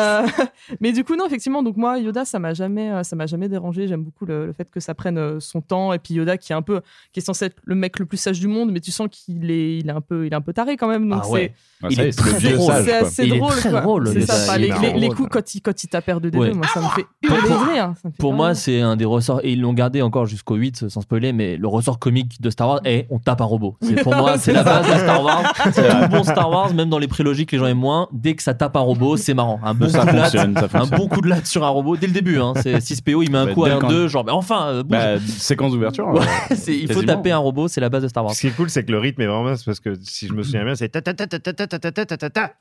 mais 0.80 0.91
du 0.91 1.04
coup 1.04 1.15
non, 1.15 1.26
effectivement, 1.28 1.63
donc 1.63 1.78
moi 1.78 1.98
Yoda 2.00 2.26
ça 2.26 2.39
m'a 2.48 2.54
jamais, 2.54 2.92
euh, 2.92 3.04
ça 3.04 3.16
m'a 3.16 3.26
jamais 3.26 3.50
dérangé. 3.50 3.88
J'aime 3.88 4.04
beaucoup 4.04 4.26
le, 4.26 4.48
le 4.48 4.54
fait 4.54 4.70
que 4.70 4.80
ça 4.80 4.94
prenne 4.94 5.18
euh, 5.18 5.40
son 5.40 5.62
temps. 5.62 5.94
Et 5.94 6.00
puis 6.00 6.14
Yoda, 6.16 6.38
qui 6.38 6.52
est 6.52 6.56
un 6.56 6.62
peu, 6.62 6.82
qui 7.12 7.20
est 7.20 7.24
censé 7.24 7.46
être 7.46 7.58
le 7.64 7.76
mec 7.76 8.00
le 8.00 8.06
plus 8.06 8.18
sage 8.18 8.40
du 8.40 8.48
monde, 8.48 8.72
mais 8.72 8.80
tu 8.80 8.92
sens 8.92 9.08
qu'il 9.12 9.50
est, 9.52 9.78
il 9.80 9.88
est 9.88 9.92
un 9.92 10.02
peu, 10.02 10.26
il 10.26 10.32
est 10.34 10.36
un 10.36 10.42
peu 10.42 10.54
taré 10.54 10.78
quand 10.78 10.88
même. 10.88 11.10
Donc 11.10 11.22
Ah 11.26 11.30
ouais. 11.30 11.54
c'est, 11.82 11.86
Ouais, 11.88 11.94
est, 12.08 12.92
assez 12.94 13.28
drôle. 13.28 13.52
très 13.52 13.70
quoi. 13.70 13.82
drôle, 13.82 14.08
C'est 14.08 14.22
ça. 14.22 14.58
Il 14.58 14.64
est 14.64 14.68
les, 14.68 14.74
très 14.74 14.94
les- 14.94 15.00
les 15.00 15.06
drôle, 15.08 15.16
coups 15.18 15.30
quand 15.32 15.56
il, 15.56 15.62
quand 15.62 15.84
il 15.84 15.88
tape 15.88 16.08
R2D2, 16.08 16.38
Ouais. 16.38 16.54
moi 16.54 16.66
ça 16.74 16.82
me 16.82 16.88
fait 16.90 17.06
Pour- 17.28 17.36
hurler 17.38 17.50
pour- 17.50 17.66
de 17.66 17.72
rire. 17.72 17.94
Ça 18.02 18.08
me 18.08 18.12
fait 18.12 18.18
Pour 18.18 18.34
moi, 18.34 18.56
c'est 18.56 18.82
un 18.82 18.96
des 18.96 19.06
ressorts, 19.06 19.42
et 19.44 19.52
ils 19.54 19.62
l'ont 19.62 19.74
gardé 19.74 20.02
encore 20.02 20.26
jusqu'au 20.26 20.56
8, 20.56 20.88
sans 20.90 21.02
spoiler, 21.02 21.34
mais 21.34 21.58
le 21.58 21.68
ressort 21.68 22.00
comique 22.00 22.42
de 22.42 22.50
Star 22.50 22.68
Wars 22.70 22.82
est 22.86 23.08
on 23.10 23.20
tape 23.20 23.42
un 23.42 23.46
robot. 23.46 23.76
C'est, 23.82 24.02
pour 24.04 24.16
moi, 24.16 24.38
c'est 24.40 24.54
la 24.54 24.64
base 24.64 24.88
de 24.88 24.98
Star 25.00 25.24
Wars. 25.24 25.54
C'est 25.74 25.88
tout 25.90 26.08
bon 26.10 26.24
Star 26.24 26.50
Wars, 26.50 26.74
même 26.74 26.90
dans 26.90 27.00
les 27.00 27.08
prélogiques, 27.08 27.52
les 27.52 27.58
gens 27.58 27.66
aiment 27.68 27.78
moins. 27.80 28.08
Dès 28.12 28.36
que 28.36 28.44
ça 28.44 28.54
tape 28.54 28.76
un 28.78 28.82
robot, 28.82 29.18
c'est 29.18 29.34
marrant. 29.34 29.60
Un 29.64 29.74
de 29.74 30.96
bon 30.96 31.08
coup 31.08 31.22
de 31.22 31.28
latte 31.28 31.46
sur 31.46 31.64
un 31.64 31.70
robot 31.70 31.98
dès 31.98 32.08
le 32.08 32.14
début. 32.14 32.35
Hein. 32.42 32.54
C'est 32.62 32.78
6PO, 32.80 33.24
il 33.24 33.32
met 33.32 33.38
un 33.38 33.46
Bah, 33.48 33.54
coup 33.54 33.66
à 33.66 33.70
un 33.72 33.80
quand- 33.80 33.90
2, 33.90 34.08
genre, 34.08 34.26
mais 34.26 34.32
enfin, 34.32 34.68
euh, 34.68 34.84
bouge. 34.84 34.98
Bah, 34.98 35.18
séquence 35.20 35.72
d'ouverture. 35.72 36.08
Ouais, 36.08 36.22
euh, 36.52 36.56
il 36.68 36.92
faut 36.92 37.02
taper 37.04 37.32
un 37.32 37.38
robot, 37.38 37.68
c'est 37.68 37.82
la 37.82 37.90
base 37.90 38.04
de 38.04 38.08
Star 38.08 38.24
Wars. 38.24 38.34
Ce 38.34 38.42
qui 38.42 38.48
est 38.48 38.52
cool, 38.56 38.70
c'est 38.70 38.84
que 38.84 38.92
le 38.92 39.00
rythme 39.00 39.22
est 39.22 39.28
vraiment 39.28 39.54
parce 39.66 39.80
que 39.80 39.94
si 40.02 40.28
je 40.28 40.34
me 40.34 40.44
souviens 40.44 40.64
bien, 40.66 40.76
c'est 40.76 40.90
ta 40.90 41.02
ta 41.02 41.14
ta 41.14 41.28
ta 41.28 41.40
ta 41.40 41.54
ta 41.54 41.68
ta 41.80 42.06
ta 42.06 42.18
ta 42.18 42.30
ta 42.30 42.54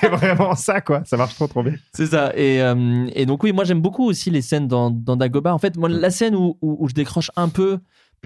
c'est 0.00 0.08
vraiment 0.08 0.54
ça, 0.54 0.80
quoi. 0.80 1.02
Ça 1.04 1.16
marche 1.16 1.34
trop, 1.34 1.46
trop 1.46 1.62
bien. 1.62 1.74
C'est 1.92 2.06
ça. 2.06 2.32
Et, 2.36 2.60
euh, 2.62 3.06
et 3.14 3.26
donc, 3.26 3.42
oui, 3.42 3.52
moi, 3.52 3.64
j'aime 3.64 3.80
beaucoup 3.80 4.04
aussi 4.06 4.30
les 4.30 4.42
scènes 4.42 4.68
dans, 4.68 4.90
dans 4.90 5.16
Dagobah. 5.16 5.52
En 5.54 5.58
fait, 5.58 5.76
moi, 5.76 5.88
la 5.88 6.10
scène 6.10 6.34
où, 6.34 6.56
où, 6.62 6.76
où 6.80 6.88
je 6.88 6.94
décroche 6.94 7.30
un 7.36 7.48
peu, 7.48 7.78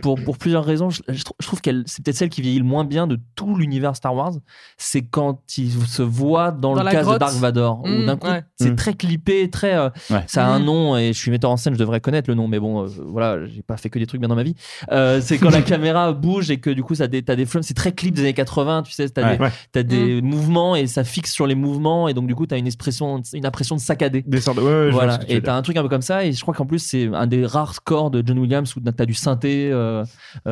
pour, 0.02 0.22
pour 0.22 0.38
plusieurs 0.38 0.64
raisons, 0.64 0.88
je, 0.88 1.02
je 1.08 1.22
trou- 1.24 1.34
je 1.40 1.46
trouve 1.46 1.60
qu'elle, 1.60 1.82
c'est 1.86 2.02
peut-être 2.02 2.16
celle 2.16 2.30
qui 2.30 2.40
vieillit 2.40 2.58
le 2.58 2.64
moins 2.64 2.84
bien 2.84 3.06
de 3.06 3.18
tout 3.34 3.54
l'univers 3.56 3.94
Star 3.96 4.14
Wars. 4.14 4.32
C'est 4.78 5.02
quand 5.02 5.40
il 5.58 5.70
se 5.70 6.02
voit 6.02 6.52
dans, 6.52 6.74
Dans 6.74 6.82
le 6.82 6.90
casque 6.90 7.12
de. 7.12 7.18
Dark 7.18 7.34
Vador. 7.34 7.82
où 7.84 7.88
Mmh, 7.88 8.06
d'un 8.06 8.16
coup, 8.16 8.28
ouais. 8.28 8.42
c'est 8.58 8.70
Mmh. 8.70 8.76
très 8.76 8.94
clippé, 8.94 9.50
très. 9.50 9.74
euh, 9.74 9.90
Ouais. 10.10 10.24
Ça 10.26 10.46
a 10.46 10.50
un 10.50 10.58
Mmh. 10.60 10.64
nom, 10.64 10.96
et 10.96 11.12
je 11.12 11.18
suis 11.18 11.30
metteur 11.30 11.50
en 11.50 11.56
scène, 11.58 11.74
je 11.74 11.78
devrais 11.78 12.00
connaître 12.00 12.30
le 12.30 12.34
nom, 12.34 12.48
mais 12.48 12.58
bon, 12.58 12.84
euh, 12.84 12.88
voilà, 13.06 13.44
j'ai 13.46 13.62
pas 13.62 13.76
fait 13.76 13.90
que 13.90 13.98
des 13.98 14.06
trucs 14.06 14.20
bien 14.20 14.28
dans 14.28 14.36
ma 14.36 14.42
vie. 14.42 14.54
Euh, 14.90 15.20
c'est 15.20 15.36
quand 15.38 15.50
la 15.50 15.60
caméra 15.62 16.12
bouge 16.12 16.50
et 16.50 16.58
que 16.60 16.70
du 16.70 16.82
coup, 16.82 16.94
ça 16.94 17.06
t'as 17.08 17.36
des 17.36 17.44
flammes. 17.46 17.62
C'est 17.62 17.74
très 17.74 17.92
clip 17.92 18.14
des 18.14 18.22
années 18.22 18.32
80, 18.32 18.82
tu 18.84 18.92
sais, 18.92 19.08
t'as 19.10 19.22
Ouais. 19.22 19.36
des, 19.36 19.42
Ouais. 19.44 19.50
t'as 19.72 19.80
Mmh. 19.82 19.86
des 19.86 20.22
mouvements 20.22 20.76
et 20.76 20.86
ça 20.86 21.04
fixe 21.04 21.32
sur 21.32 21.46
les 21.46 21.54
mouvements, 21.54 22.08
et 22.08 22.14
donc 22.14 22.26
du 22.26 22.34
coup, 22.34 22.46
t'as 22.46 22.56
une 22.58 22.66
expression, 22.66 23.20
une 23.34 23.44
impression 23.46 23.76
de 23.76 23.80
saccadé. 23.80 24.22
Des 24.26 24.40
sortes 24.40 24.56
de- 24.58 24.90
Voilà, 24.90 25.18
et 25.28 25.42
t'as 25.42 25.54
un 25.56 25.62
truc 25.62 25.76
un 25.76 25.82
peu 25.82 25.88
comme 25.88 26.00
ça, 26.00 26.24
et 26.24 26.32
je 26.32 26.40
crois 26.40 26.54
qu'en 26.54 26.64
plus 26.66 26.78
c'est 26.78 27.10
un 27.12 27.26
des 27.26 27.44
rares 27.44 27.74
scores 27.74 28.10
de 28.10 28.22
John 28.24 28.38
Williams 28.38 28.74
où 28.76 28.80
t'as 28.80 29.04
du 29.04 29.14
synthé, 29.14 29.70
euh, 29.72 29.79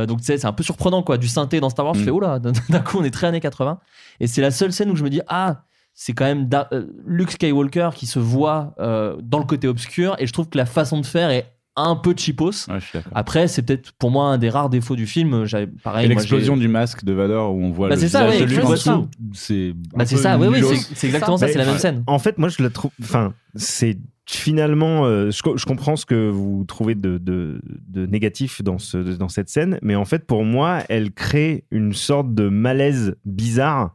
donc 0.07 0.19
tu 0.21 0.25
sais, 0.25 0.39
c'est 0.39 0.47
un 0.47 0.53
peu 0.53 0.63
surprenant 0.63 1.03
quoi, 1.03 1.19
du 1.19 1.29
synthé 1.29 1.61
dans 1.61 1.71
Star 1.71 1.85
Wars. 1.87 1.95
Je 1.95 2.01
Mm. 2.01 2.05
fais, 2.05 2.11
oh 2.11 2.21
là, 2.21 2.39
d'un 2.39 2.81
coup 2.81 2.99
on 2.99 3.05
est 3.05 3.11
très 3.11 3.27
années 3.27 3.41
80, 3.41 3.79
et 4.21 4.27
c'est 4.27 4.41
la 4.43 4.51
seule 4.51 4.73
scène 4.73 4.91
où 4.91 4.97
je 4.97 5.05
me 5.05 5.11
dis, 5.11 5.21
ah, 5.29 5.63
c'est 5.95 6.13
quand 6.13 6.25
même 6.27 6.49
Da- 6.49 6.69
euh, 6.73 6.87
Luke 7.07 7.33
Skywalker 7.33 7.91
qui 7.95 8.07
se 8.07 8.19
voit 8.19 8.75
euh, 8.79 9.17
dans 9.23 9.39
le 9.39 9.45
côté 9.45 9.67
obscur, 9.69 10.15
et 10.19 10.27
je 10.27 10.33
trouve 10.33 10.49
que 10.49 10.57
la 10.59 10.67
façon 10.67 11.01
de 11.01 11.07
faire 11.07 11.31
est 11.31 11.53
un 11.81 11.95
peu 11.95 12.13
cheapos. 12.17 12.67
Ouais. 12.69 12.79
Après, 13.15 13.47
c'est 13.47 13.63
peut-être 13.63 13.93
pour 13.93 14.11
moi 14.11 14.27
un 14.31 14.39
des 14.39 14.51
raires 14.51 14.69
défauts 14.69 14.97
du 14.97 15.07
film. 15.07 15.45
J'avais 15.45 15.69
pareil. 15.69 16.07
Et 16.07 16.09
moi, 16.09 16.17
l'explosion 16.17 16.55
j'ai- 16.57 16.61
du 16.63 16.67
masque 16.69 17.05
de 17.05 17.13
Vador 17.13 17.55
où 17.55 17.63
on 17.63 17.71
voit 17.71 17.89
Bah, 17.89 17.95
le 17.95 18.01
c'est 18.01 18.09
ça, 18.09 18.27
ouais, 18.29 18.41
de 18.41 18.45
Luke 18.47 18.59
tu 18.59 18.65
en 18.65 18.67
vois 18.67 18.77
ça. 18.77 18.93
dessous, 18.97 19.09
c'est 19.33 19.73
Bah, 19.95 20.05
c'est 20.05 20.17
ça, 20.17 20.37
oui, 20.39 20.49
oui, 20.49 20.61
c'est 20.61 20.95
c'est 20.97 21.07
exactement 21.07 21.37
ça, 21.37 21.47
c'est 21.47 21.57
la 21.59 21.65
même 21.67 21.79
scène. 21.79 22.03
En 22.09 22.19
fait, 22.19 22.37
moi, 22.39 22.49
je 22.49 22.61
la 22.65 22.71
trouve. 22.71 22.91
Enfin, 23.01 23.33
c'est 23.55 23.97
finalement. 24.37 25.05
euh, 25.07 25.31
je, 25.31 25.43
co- 25.43 25.57
je 25.57 25.65
comprends 25.65 25.97
ce 25.97 26.07
que 26.07 26.29
vous 26.29 26.65
trouvez 26.67 26.95
de, 26.95 27.19
de, 27.19 27.61
de 27.89 28.07
négatif 28.07 28.63
dans, 28.63 28.79
ce, 28.79 28.99
dans 29.17 29.29
cette 29.29 29.49
scène, 29.49 29.79
mais 29.83 29.95
en 29.95 30.05
fait, 30.05 30.27
pour 30.27 30.45
moi, 30.45 30.81
elle 30.89 31.13
crée 31.13 31.65
une 31.71 31.93
sorte 31.93 32.35
de 32.35 32.49
malaise 32.49 33.17
bizarre 33.25 33.95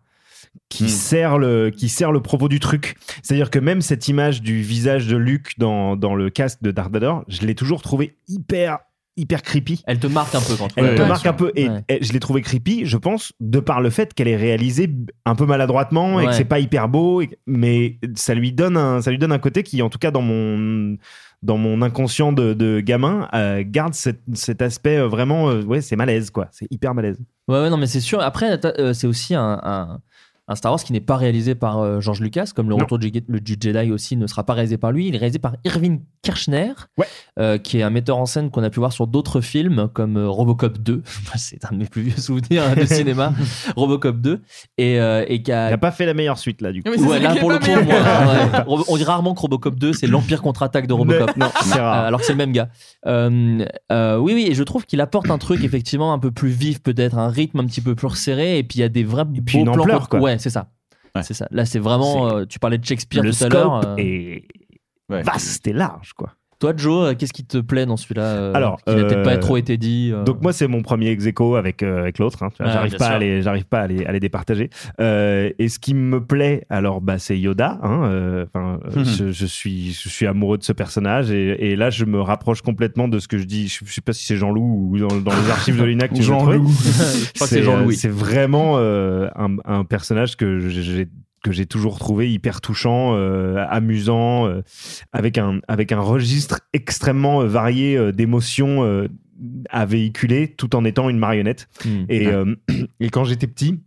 qui, 0.69 0.86
Hmm. 0.86 0.88
sert 0.88 1.38
le, 1.38 1.69
qui 1.69 1.88
sert 1.89 2.11
le 2.11 2.21
propos 2.21 2.47
du 2.49 2.59
truc. 2.59 2.95
C'est-à-dire 3.21 3.49
que 3.51 3.59
même 3.59 3.81
cette 3.81 4.07
image 4.07 4.41
du 4.41 4.61
visage 4.61 5.07
de 5.07 5.17
Luke 5.17 5.53
dans, 5.57 5.95
dans 5.95 6.15
le 6.15 6.29
casque 6.29 6.61
de 6.63 6.71
Vader, 6.71 7.13
je 7.27 7.41
l'ai 7.41 7.55
toujours 7.55 7.81
trouvé 7.81 8.17
hyper, 8.27 8.79
hyper 9.16 9.41
creepy. 9.41 9.84
Elle 9.88 9.99
te 9.99 10.07
marque 10.07 10.34
un 10.36 10.41
peu 10.41 10.55
quand 10.57 10.68
tu 10.70 10.74
Elle 10.78 10.95
te 10.95 11.01
marque 11.03 11.26
un 11.26 11.34
peu 11.34 11.51
et, 11.55 11.70
Ouais. 11.70 11.84
je 12.01 12.11
l'ai 12.14 12.20
trouvé 12.20 12.41
creepy, 12.41 12.86
je 12.86 12.97
pense, 12.97 13.32
de 13.39 13.59
par 13.59 13.80
le 13.82 13.89
fait 13.89 14.14
qu'elle 14.14 14.28
est 14.28 14.36
réalisée 14.36 14.89
un 15.26 15.36
peu 15.36 15.45
maladroitement 15.45 16.20
et 16.20 16.26
que 16.26 16.34
c'est 16.34 16.45
pas 16.45 16.59
hyper 16.59 16.89
beau, 16.89 17.22
et- 17.22 17.30
mais 17.47 17.99
ça 18.16 18.34
lui 18.34 18.51
donne 18.53 18.76
un, 18.78 19.01
ça 19.01 19.11
lui 19.11 19.18
donne 19.18 19.32
un 19.32 19.39
côté 19.39 19.64
qui, 19.64 19.82
en 19.82 19.89
tout 19.89 19.99
cas, 19.99 20.11
dans 20.11 20.22
mon 20.22 20.97
dans 21.43 21.57
mon 21.57 21.82
inconscient 21.82 22.32
de, 22.32 22.53
de 22.53 22.80
gamin, 22.80 23.28
euh, 23.34 23.64
garde 23.68 23.93
cet, 23.93 24.22
cet 24.34 24.61
aspect 24.61 24.97
euh, 24.97 25.09
vraiment, 25.09 25.49
euh, 25.49 25.61
ouais, 25.64 25.82
c'est 25.82 25.97
malaise 25.97 26.30
quoi, 26.32 26.47
c'est 26.51 26.68
hyper 26.72 26.93
malaise. 26.93 27.20
Ouais, 27.49 27.59
ouais, 27.59 27.70
non, 27.70 27.76
mais 27.76 27.86
c'est 27.88 27.99
sûr. 27.99 28.22
Après, 28.22 28.57
euh, 28.80 28.93
c'est 28.93 29.07
aussi 29.07 29.36
un, 29.36 29.59
un, 29.61 29.99
un 30.47 30.55
Star 30.55 30.71
Wars 30.73 30.83
qui 30.83 30.91
n'est 30.93 30.99
pas 30.99 31.15
réalisé 31.15 31.55
par 31.55 31.79
euh, 31.79 32.01
George 32.01 32.19
Lucas, 32.19 32.49
comme 32.55 32.67
le 32.69 32.75
Non. 32.75 32.81
retour 32.83 32.99
du, 32.99 33.11
le- 33.27 33.39
du 33.39 33.55
Jedi 33.59 33.91
aussi 33.91 34.17
ne 34.17 34.27
sera 34.27 34.43
pas 34.45 34.53
réalisé 34.53 34.77
par 34.77 34.91
lui. 34.91 35.07
Il 35.07 35.15
est 35.15 35.17
réalisé 35.17 35.39
par 35.39 35.55
Irving 35.63 36.01
Kirchner, 36.21 36.73
Ouais. 36.97 37.05
euh, 37.39 37.57
qui 37.57 37.77
est 37.79 37.83
un 37.83 37.89
metteur 37.89 38.17
en 38.17 38.25
scène 38.25 38.49
qu'on 38.49 38.63
a 38.63 38.69
pu 38.69 38.79
voir 38.79 38.91
sur 38.93 39.07
d'autres 39.07 39.39
films, 39.41 39.87
comme 39.93 40.17
euh, 40.17 40.27
Robocop 40.29 40.77
2. 40.79 41.01
c'est 41.35 41.63
un 41.65 41.71
de 41.71 41.77
mes 41.77 41.85
plus 41.85 42.01
vieux 42.01 42.17
souvenirs 42.17 42.63
hein, 42.69 42.75
de 42.75 42.85
cinéma, 42.85 43.33
Robocop 43.75 44.17
2. 44.19 44.41
Et, 44.77 44.99
euh, 44.99 45.23
et 45.27 45.41
qui 45.41 45.51
Il 45.51 45.53
a. 45.53 45.69
n'a 45.69 45.77
pas 45.77 45.91
fait 45.91 46.05
la 46.05 46.13
meilleure 46.13 46.37
suite 46.37 46.61
là 46.61 46.71
du 46.71 46.83
coup. 46.83 46.89
Ouais, 46.91 47.19
là 47.19 47.35
pour 47.35 47.49
le 47.51 47.59
moi, 47.59 47.77
ouais. 47.77 48.83
On 48.89 48.97
dit 48.97 49.03
rarement 49.03 49.33
que 49.33 49.39
Robocop 49.41 49.75
2 49.79 49.93
c'est 49.93 50.07
l'Empire 50.07 50.41
contre-attaque 50.41 50.87
de 50.87 50.93
Robocop. 50.93 51.35
Non, 51.37 51.49
c'est 51.63 51.79
rare. 51.79 52.05
alors 52.05 52.19
que 52.19 52.25
c'est 52.25 52.33
le 52.33 52.37
même 52.37 52.51
gars. 52.51 52.69
Euh, 53.05 53.65
euh, 53.91 54.17
oui, 54.17 54.33
oui, 54.33 54.47
et 54.49 54.53
je 54.55 54.63
trouve 54.63 54.85
qu'il 54.85 54.99
apporte 55.01 55.29
un 55.29 55.37
truc 55.37 55.63
effectivement 55.63 56.13
un 56.13 56.19
peu 56.19 56.31
plus 56.31 56.49
vif, 56.49 56.81
peut-être 56.81 57.17
un 57.17 57.29
rythme 57.29 57.59
un 57.61 57.65
petit 57.65 57.81
peu 57.81 57.95
plus 57.95 58.07
resserré, 58.07 58.57
et 58.57 58.63
puis 58.63 58.79
il 58.79 58.81
y 58.81 58.85
a 58.85 58.89
des 58.89 59.03
vrais 59.03 59.25
puis 59.25 59.41
beaux 59.41 59.59
une 59.59 59.71
plans 59.73 59.83
ampleur, 59.83 60.09
quoi. 60.09 60.19
Ouais, 60.34 60.39
c'est 60.39 60.49
ça. 60.49 60.69
Ouais. 61.15 61.23
C'est 61.23 61.34
ça. 61.34 61.47
Là, 61.51 61.65
c'est 61.65 61.79
vraiment. 61.79 62.27
Euh, 62.29 62.45
tu 62.45 62.59
parlais 62.59 62.77
de 62.77 62.86
Shakespeare 62.86 63.23
le 63.23 63.31
tout 63.31 63.43
à 63.43 63.49
l'heure. 63.49 63.81
scope 63.81 63.99
euh. 63.99 64.03
est 64.03 64.47
Ouais. 65.09 65.21
vaste 65.21 65.67
et 65.67 65.73
large 65.73 66.13
quoi. 66.13 66.34
Toi, 66.64 66.74
Joe, 66.78 67.07
euh, 67.09 67.14
qu'est-ce 67.14 67.34
qui 67.34 67.43
te 67.43 67.57
plaît 67.57 67.86
dans 67.86 67.97
celui-là 67.97 68.24
euh, 68.24 68.53
Alors, 68.55 68.80
qui 68.88 68.95
n'a 68.95 69.03
peut-être 69.03 69.18
euh, 69.20 69.24
pas 69.26 69.38
trop 69.38 69.57
été 69.57 69.76
dit. 69.76 70.11
euh. 70.14 70.24
Donc 70.24 70.41
moi 70.41 70.53
c'est 70.53 70.68
mon 70.70 70.82
premier 70.82 71.09
ex 71.09 71.26
aequo 71.26 71.55
avec 71.55 71.84
euh, 71.84 71.99
avec 71.99 72.20
l'autre. 72.20 72.41
hein. 72.41 72.47
J'arrive 72.57 72.95
pas 72.95 73.07
à 73.09 73.20
les 73.20 73.41
j'arrive 73.41 73.66
pas 73.66 73.82
à 73.82 73.88
les, 73.88 74.05
à 74.05 74.14
les 74.14 74.22
départager. 74.22 74.70
Euh, 75.01 75.49
et 75.59 75.68
ce 75.68 75.78
qui 75.78 75.93
me 75.93 76.24
plaît 76.26 76.66
alors 76.70 77.01
bah 77.01 77.20
c'est 77.20 77.38
Yoda. 77.38 77.80
hein, 77.84 78.05
euh, 78.05 78.45
enfin, 78.47 78.80
euh, 78.86 78.99
Mhm. 78.99 79.03
je, 79.05 79.32
je 79.34 79.45
suis 79.45 79.91
je 79.91 80.07
suis 80.07 80.26
amoureux 80.26 80.57
de 80.57 80.64
ce 80.64 80.72
personnage 80.72 81.32
et, 81.32 81.72
et 81.72 81.76
là 81.76 81.89
je 81.89 82.05
me 82.05 82.22
rapproche 82.22 82.61
complètement 82.61 83.09
de 83.09 83.20
ce 83.20 83.28
que 83.28 83.38
je 83.38 83.43
dis. 83.43 83.68
Je, 83.68 83.80
je 83.86 83.93
sais 83.93 83.99
pas 84.01 84.14
si 84.14 84.24
c'est 84.26 84.38
Jean-Loup 84.38 84.89
ou 84.91 84.97
dans, 84.99 85.07
dans 85.18 85.36
les 85.36 85.49
archives 85.51 85.78
de 85.78 85.84
l'INA 85.84 86.07
que 86.07 86.14
tu 86.16 86.22
veux 86.22 86.28
Jean-Loup. 86.28 86.70
Je 86.70 87.34
crois 87.34 87.47
que 87.47 87.53
c'est 87.53 87.61
Jean-Louis. 87.64 87.95
euh, 87.95 87.97
C'est 87.99 88.07
vraiment 88.07 88.76
euh, 88.78 89.28
un, 89.36 89.57
un 89.66 89.84
personnage 89.84 90.38
que 90.38 90.59
j'ai 90.59 91.07
que 91.43 91.51
j'ai 91.51 91.67
toujours 91.67 91.99
trouvé 91.99 92.31
hyper 92.31 92.61
touchant, 92.61 93.15
euh, 93.15 93.63
amusant, 93.69 94.47
euh, 94.47 94.61
avec 95.11 95.37
un 95.37 95.59
avec 95.67 95.91
un 95.91 95.99
registre 95.99 96.61
extrêmement 96.71 97.41
euh, 97.41 97.47
varié 97.47 97.95
euh, 97.95 98.11
d'émotions 98.11 99.07
à 99.69 99.85
véhiculer, 99.85 100.47
tout 100.47 100.75
en 100.75 100.85
étant 100.85 101.09
une 101.09 101.19
marionnette. 101.19 101.67
Hmm. 101.85 102.05
Et, 102.09 102.27
et 102.99 103.09
quand 103.09 103.25
j'étais 103.25 103.47
petit. 103.47 103.79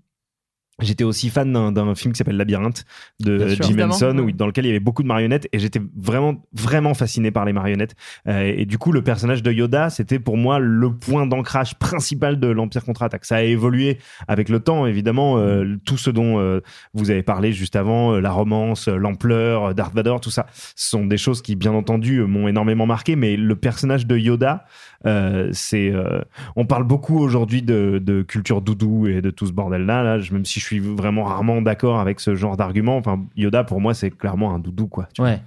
J'étais 0.82 1.04
aussi 1.04 1.30
fan 1.30 1.50
d'un- 1.52 1.72
d'un 1.72 1.94
film 1.94 2.12
qui 2.12 2.18
s'appelle 2.18 2.36
Labyrinthe 2.36 2.84
de 3.20 3.38
sûr. 3.54 3.64
Jim 3.64 3.76
Henson, 3.88 4.18
où- 4.18 4.30
dans 4.32 4.46
lequel 4.46 4.66
il 4.66 4.68
y 4.68 4.70
avait 4.72 4.78
beaucoup 4.80 5.02
de 5.02 5.08
marionnettes 5.08 5.48
et 5.52 5.58
j'étais 5.58 5.80
vraiment 5.96 6.44
vraiment 6.52 6.92
fasciné 6.92 7.30
par 7.30 7.46
les 7.46 7.54
marionnettes. 7.54 7.94
Euh, 8.28 8.52
et 8.54 8.66
du 8.66 8.76
coup, 8.76 8.92
le 8.92 9.00
personnage 9.02 9.42
de 9.42 9.50
Yoda, 9.50 9.88
c'était 9.88 10.18
pour 10.18 10.36
moi 10.36 10.58
le 10.58 10.92
point 10.92 11.26
d'ancrage 11.26 11.76
principal 11.78 12.38
de 12.38 12.48
l'Empire 12.48 12.84
contre-attaque. 12.84 13.24
Ça 13.24 13.36
a 13.36 13.42
évolué 13.42 13.98
avec 14.28 14.50
le 14.50 14.60
temps, 14.60 14.84
évidemment. 14.86 15.38
euh, 15.38 15.76
tout 15.86 15.96
ce 15.96 16.10
dont 16.10 16.38
euh, 16.40 16.60
vous 16.92 17.10
avez 17.10 17.22
parlé 17.22 17.52
juste 17.52 17.74
avant, 17.76 18.12
euh, 18.14 18.20
la 18.20 18.30
romance, 18.30 18.88
euh, 18.88 18.96
l'ampleur, 18.96 19.64
euh, 19.66 19.72
Darth 19.72 19.94
Vader, 19.94 20.16
tout 20.20 20.30
ça, 20.30 20.46
ce 20.74 20.90
sont 20.90 21.06
des 21.06 21.16
choses 21.16 21.40
qui, 21.40 21.56
bien 21.56 21.72
entendu, 21.72 22.20
m'ont 22.22 22.48
énormément 22.48 22.86
marqué. 22.86 23.16
Mais 23.16 23.36
le 23.36 23.56
personnage 23.56 24.06
de 24.06 24.16
Yoda, 24.18 24.64
euh, 25.04 25.48
c'est, 25.52 25.90
euh, 25.92 26.20
on 26.56 26.64
parle 26.66 26.84
beaucoup 26.84 27.18
aujourd'hui 27.18 27.62
de, 27.62 28.00
de 28.02 28.22
culture 28.22 28.62
doudou 28.62 29.06
et 29.06 29.20
de 29.20 29.30
tout 29.30 29.46
ce 29.46 29.52
bordel-là. 29.52 30.02
Là, 30.02 30.18
je- 30.18 30.32
même 30.32 30.44
si 30.44 30.60
je 30.60 30.64
suis 30.64 30.78
vraiment 30.78 31.24
rarement 31.24 31.60
d'accord 31.62 32.00
avec 32.00 32.20
ce 32.20 32.34
genre 32.34 32.56
d'argument, 32.56 32.96
enfin, 32.96 33.20
Yoda 33.36 33.64
pour 33.64 33.80
moi 33.80 33.92
c'est 33.94 34.10
clairement 34.10 34.54
un 34.54 34.58
doudou 34.58 34.86
quoi. 34.86 35.08
tu 35.14 35.22
vois. 35.22 35.32
Ouais. 35.32 35.40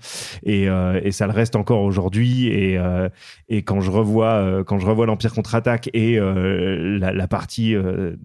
Et, 0.44 0.70
euh, 0.70 1.00
et 1.04 1.12
ça 1.12 1.26
le 1.28 1.34
reste 1.34 1.56
encore 1.56 1.82
aujourd'hui. 1.82 2.48
Et, 2.48 2.78
euh, 2.78 3.10
et 3.50 3.62
quand 3.64 3.82
je 3.82 3.90
revois, 3.92 4.34
euh, 4.34 4.64
quand 4.64 4.78
je 4.80 4.86
revois 4.86 5.06
l'Empire 5.06 5.34
contre-attaque 5.34 5.90
et 5.94 6.20
euh, 6.20 6.98
la, 7.00 7.12
la 7.14 7.28
partie 7.28 7.76
euh, 7.76 8.16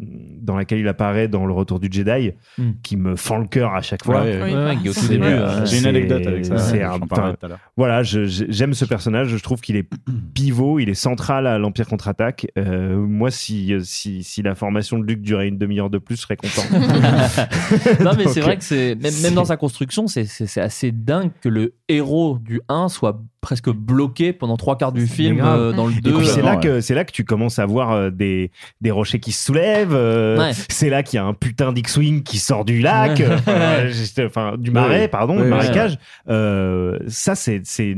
dans 0.41 0.57
laquelle 0.57 0.79
il 0.81 0.89
apparaît 0.89 1.29
dans 1.29 1.47
le 1.47 1.53
Retour 1.53 1.81
du 1.81 1.89
Jedi, 1.91 2.33
Hmm. 2.59 2.73
qui 2.83 2.97
me 2.97 3.17
fend 3.17 3.39
le 3.39 3.47
cœur 3.47 3.75
à 3.75 3.81
chaque 3.83 4.05
fois. 4.05 4.23
Ouais, 4.23 4.41
Ouais, 4.41 4.53
hein. 4.55 5.65
J'ai 5.65 5.79
une 5.81 5.87
anecdote 5.87 6.27
avec 6.27 6.45
ça. 6.45 6.55
un- 6.55 6.77
l'heure. 6.77 7.59
Voilà, 7.77 8.03
j'aime 8.03 8.75
ce 8.75 8.85
personnage. 8.85 9.29
Je 9.29 9.43
trouve 9.43 9.61
qu'il 9.61 9.77
est 9.77 9.89
pivot, 10.35 10.79
il 10.79 10.89
est 10.89 10.95
sans 10.95 11.14
central 11.15 11.47
à 11.47 11.59
l'Empire 11.59 11.87
contre-attaque. 11.87 12.47
Euh, 12.59 12.97
moi, 12.97 13.31
si, 13.31 13.73
si, 13.85 14.23
si 14.25 14.43
la 14.43 14.55
formation 14.55 14.99
de 14.99 15.05
Luc 15.05 15.21
durait 15.23 15.49
une 15.49 15.59
demi-heure 15.59 15.91
de 15.91 15.99
plus, 15.99 16.17
je 16.17 16.23
serais 16.23 16.37
content. 16.37 16.63
non, 18.05 18.13
mais 18.17 18.27
c'est 18.29 18.41
vrai 18.41 18.57
que 18.57 18.65
c'est 18.65 18.95
même, 18.97 19.15
même 19.23 19.35
dans 19.35 19.45
sa 19.45 19.57
construction, 19.57 20.07
c'est- 20.07 20.25
c'est 20.25 20.47
c'est 20.47 20.61
assez 20.61 20.91
dingue 20.93 21.31
que 21.41 21.49
le 21.49 21.75
héros 21.89 22.39
du 22.41 22.61
1 22.69 22.89
soit 22.89 23.21
presque 23.41 23.69
bloqué 23.71 24.33
pendant 24.33 24.57
trois 24.57 24.77
quarts 24.79 24.93
du 24.93 25.07
film 25.07 25.41
euh, 25.43 25.73
dans 25.73 25.87
le 25.87 25.93
Et 25.93 26.01
2. 26.01 26.17
puis 26.17 26.27
c'est 26.27 26.41
là 26.43 26.57
que 26.57 26.81
c'est 26.81 26.95
là 26.95 27.05
que 27.05 27.13
tu 27.13 27.25
commences 27.25 27.59
à 27.59 27.67
voir 27.67 27.93
euh, 27.93 28.11
des, 28.11 28.51
des 28.81 28.91
rochers 28.91 29.21
qui 29.21 29.33
se 29.33 29.45
soulèvent. 29.47 29.95
euh, 29.95 30.39
Ouais. 30.39 30.53
C'est 30.69 30.89
là 30.91 31.03
qu'il 31.03 31.19
y 31.19 31.21
a 31.21 31.25
un 31.25 31.35
putain 31.35 31.73
d'X-wing 31.73 32.23
qui 32.23 32.39
sort 32.39 32.65
du 32.65 32.81
lac, 32.81 33.21
euh, 33.21 33.89
enfin, 34.27 34.57
du 34.59 34.71
marais, 34.71 35.01
Ouais. 35.03 35.09
pardon, 35.09 35.35
Ouais, 35.35 35.45
du 35.45 35.45
ouais. 35.45 35.51
marécage. 35.57 35.99
Euh, 36.29 36.99
ça 37.09 37.35
c'est 37.35 37.61
c'est 37.65 37.95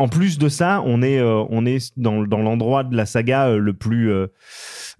en 0.00 0.08
plus 0.08 0.38
de 0.38 0.48
ça, 0.48 0.82
on 0.86 1.02
est 1.02 1.18
euh, 1.18 1.44
on 1.50 1.66
est 1.66 1.92
dans, 1.98 2.22
l'endroit 2.22 2.84
de 2.84 2.96
la 2.96 3.04
saga 3.04 3.48
euh, 3.48 3.58
le 3.58 3.74
plus 3.74 4.10
euh, 4.10 4.28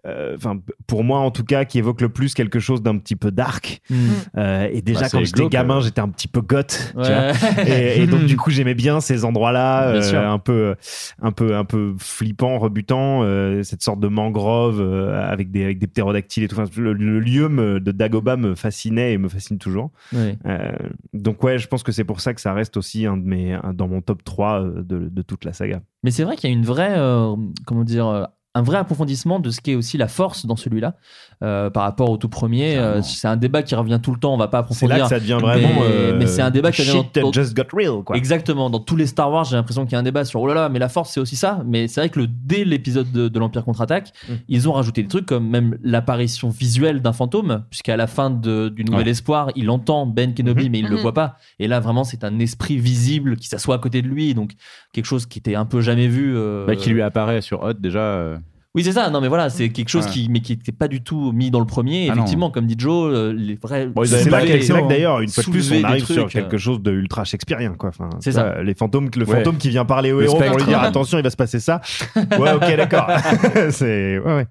enfin 0.07 0.59
pour 0.87 1.05
moi 1.05 1.19
en 1.21 1.31
tout 1.31 1.45
cas 1.45 1.65
qui 1.65 1.79
évoque 1.79 2.01
le 2.01 2.09
plus 2.09 2.33
quelque 2.35 2.59
chose 2.59 2.83
d'un 2.83 2.97
petit 2.99 3.17
peu 3.17 3.31
dark 3.31 3.81
Mm. 3.91 3.95
Euh, 4.39 4.69
et 4.73 4.83
déjà 4.83 5.01
Bah, 5.03 5.09
quand 5.11 5.25
j'étais 5.25 5.49
gamin 5.49 5.79
euh. 5.79 5.81
j'étais 5.81 6.01
un 6.01 6.09
petit 6.09 6.29
peu 6.29 6.41
goth 6.41 6.93
tu 6.95 6.99
Ouais. 7.01 7.33
vois. 7.33 7.65
et, 7.69 8.03
et 8.03 8.07
donc 8.07 8.25
du 8.25 8.37
coup 8.37 8.51
j'aimais 8.51 8.75
bien 8.75 9.01
ces 9.01 9.25
endroits 9.25 9.53
là 9.53 9.93
Bien 9.93 10.03
sûr. 10.03 10.19
un 10.21 10.39
peu 10.39 10.75
un 11.21 11.33
peu 11.33 11.57
un 11.57 11.65
peu 11.65 11.95
flippant 11.99 12.59
rebutant 12.59 13.23
euh, 13.25 13.63
cette 13.63 13.83
sorte 13.83 14.01
de 14.01 14.09
mangrove 14.09 14.81
euh, 14.81 15.31
avec 15.31 15.51
des 15.51 15.65
avec 15.65 15.79
des 15.79 15.87
ptérodactyles 15.87 16.45
et 16.45 16.49
tout 16.49 16.59
Enfin, 16.61 16.71
le, 16.81 16.93
le 16.93 17.21
lieu 17.21 17.49
me- 17.49 17.81
de 17.81 17.91
Dagoba 17.93 18.37
me 18.37 18.55
fascinait 18.55 19.13
et 19.13 19.19
me 19.19 19.29
fascine 19.29 19.59
toujours 19.59 19.91
Ouais. 20.13 20.37
Euh, 20.47 20.73
donc 21.13 21.43
ouais 21.43 21.59
je 21.59 21.67
pense 21.69 21.83
que 21.83 21.93
c'est 21.93 22.05
pour 22.05 22.21
ça 22.21 22.33
que 22.35 22.41
ça 22.41 22.53
reste 22.55 22.77
aussi 22.77 23.07
un 23.07 23.17
de 23.17 23.25
mes 23.27 23.53
un- 23.55 23.73
dans 23.75 23.89
mon 23.89 24.01
top 24.01 24.25
3 24.25 24.63
euh, 24.63 24.83
de, 24.83 25.09
de 25.09 25.23
toute 25.23 25.45
la 25.45 25.53
saga 25.53 25.81
Mais 26.05 26.11
c'est 26.11 26.25
vrai 26.25 26.37
qu'il 26.37 26.49
y 26.49 26.53
a 26.53 26.57
une 26.57 26.65
vraie, 26.65 26.95
euh, 26.97 27.35
comment 27.67 27.85
dire, 27.85 28.07
euh, 28.07 28.25
un 28.55 28.63
vrai 28.63 28.79
approfondissement 28.79 29.41
de 29.41 29.51
ce 29.51 29.61
qu'est 29.61 29.75
aussi 29.75 29.97
la 29.97 30.09
force 30.09 30.47
dans 30.47 30.57
celui-là 30.57 30.97
par 31.41 31.85
rapport 31.85 32.11
au 32.11 32.17
tout 32.17 32.29
premier. 32.29 32.77
Euh, 32.77 33.01
c'est 33.03 33.29
un 33.29 33.37
débat 33.37 33.63
qui 33.63 33.75
revient 33.75 33.99
tout 34.03 34.13
le 34.13 34.19
temps. 34.19 34.35
On 34.35 34.37
va 34.37 34.49
pas 34.49 34.59
c'est 34.59 34.61
approfondir. 34.61 34.97
là 34.99 35.03
que 35.05 35.09
ça 35.09 35.21
devient 35.21 35.39
vraiment 35.41 35.69
Mais, 35.81 35.87
euh, 35.87 36.17
mais 36.19 36.27
c'est 36.27 36.43
un 36.43 36.51
débat 36.51 36.71
qui 36.71 36.83
shit 36.83 37.15
dans, 37.15 37.23
dans- 37.23 37.33
just 37.33 37.57
got 37.57 37.65
real 37.73 38.03
quoi 38.05 38.17
Exactement. 38.17 38.69
Dans 38.71 38.79
tous 38.81 38.97
les 38.97 39.07
Star 39.07 39.31
Wars, 39.31 39.45
j'ai 39.45 39.57
l'impression 39.57 39.85
qu'il 39.85 39.93
y 39.93 39.97
a 39.97 39.99
un 40.01 40.03
débat 40.03 40.25
sur 40.25 40.41
oh 40.43 40.47
là 40.47 40.55
là, 40.55 40.69
mais 40.69 40.79
la 40.79 40.89
force 40.89 41.11
c'est 41.13 41.21
aussi 41.21 41.37
ça. 41.37 41.63
Mais 41.67 41.89
c'est 41.89 42.01
vrai 42.01 42.09
que 42.11 42.21
le, 42.21 42.27
dès 42.29 42.65
l'épisode 42.65 43.11
de, 43.13 43.29
de 43.29 43.39
l'Empire 43.39 43.65
contre-attaque, 43.65 44.13
Mm. 44.29 44.33
ils 44.49 44.69
ont 44.69 44.73
rajouté 44.73 45.03
des 45.03 45.09
trucs 45.09 45.27
comme 45.27 45.49
même 45.49 45.79
l'apparition 45.83 46.49
visuelle 46.51 47.01
d'un 47.03 47.13
fantôme, 47.13 47.65
puisqu'à 47.71 47.97
la 47.97 48.07
fin 48.07 48.31
de, 48.31 48.69
du 48.69 48.85
Nouvel 48.85 49.05
Ouais. 49.07 49.11
Espoir, 49.11 49.51
il 49.57 49.71
entend 49.71 50.07
Ben 50.07 50.35
Kenobi, 50.35 50.65
Mm-hmm. 50.67 50.71
mais 50.71 50.79
il 50.81 50.89
le 50.89 50.97
Mhm. 50.97 51.03
voit 51.03 51.15
pas. 51.15 51.37
Et 51.59 51.69
là, 51.69 51.81
vraiment, 51.81 52.05
c'est 52.05 52.23
un 52.25 52.39
esprit 52.39 52.77
visible 52.79 53.37
qui 53.37 53.47
s'assoit 53.49 53.77
à 53.77 53.79
côté 53.79 54.03
de 54.03 54.09
lui. 54.09 54.35
Donc, 54.35 54.53
quelque 54.93 55.07
chose 55.07 55.27
qui 55.27 55.39
était 55.39 55.55
un 55.55 55.65
peu 55.65 55.81
jamais 55.81 56.09
vu. 56.09 56.37
euh, 56.37 56.67
Bah, 56.67 56.77
qui 56.77 56.91
lui 56.91 57.03
apparaît 57.03 57.41
sur 57.41 57.63
Hot 57.63 57.73
déjà. 57.75 58.01
euh, 58.01 58.37
oui, 58.75 58.85
c'est 58.85 58.93
ça. 58.93 59.11
Non, 59.11 59.21
mais 59.21 59.29
voilà, 59.29 59.51
c'est 59.51 59.69
quelque 59.71 59.89
chose 59.89 60.05
Ouais. 60.07 60.11
qui, 60.13 60.29
mais 60.31 60.41
qui 60.41 60.53
n'était 60.53 60.71
pas 60.73 60.87
du 60.89 61.03
tout 61.03 61.33
mis 61.33 61.51
dans 61.51 61.59
le 61.61 61.67
premier. 61.67 62.05
Ah 62.09 62.15
non. 62.15 62.21
Effectivement, 62.23 62.51
comme 62.51 62.67
dit 62.67 62.77
Joe, 62.79 63.13
euh, 63.13 63.33
les 63.33 63.57
vrais. 63.57 63.87
Bon, 63.87 64.05
ils 64.05 64.15
avaient 64.15 64.23
c'est 64.25 64.31
pas 64.31 64.45
là, 64.45 64.47
que- 64.59 64.89
d'ailleurs, 64.89 65.21
une 65.21 65.29
fois 65.29 65.43
de 65.43 65.51
plus, 65.51 65.73
on 65.73 65.75
des 65.77 65.85
arrive 65.85 66.05
sur 66.05 66.15
trucs, 66.23 66.33
quelque 66.33 66.57
chose 66.59 66.81
de 66.81 66.93
ultra 66.93 67.25
shakespearien, 67.25 67.75
quoi. 67.75 67.89
Enfin, 67.89 68.11
C'est 68.21 68.33
ça. 68.33 68.53
vois, 68.53 68.63
Les 68.63 68.75
fantômes, 68.75 69.11
le 69.17 69.27
Ouais. 69.27 69.37
fantôme 69.39 69.57
qui 69.59 69.71
vient 69.71 69.85
parler 69.85 70.13
au 70.13 70.21
Le 70.21 70.27
héros 70.27 70.39
pour 70.41 70.57
lui 70.59 70.65
dire 70.67 70.81
attention, 70.81 71.19
il 71.19 71.25
va 71.25 71.31
se 71.31 71.37
passer 71.37 71.59
ça. 71.61 71.81
Ouais, 72.39 72.53
ok, 72.53 72.77
d'accord. 72.77 73.07
c'est 73.71 74.19
ouais, 74.19 74.35
ouais. 74.37 74.47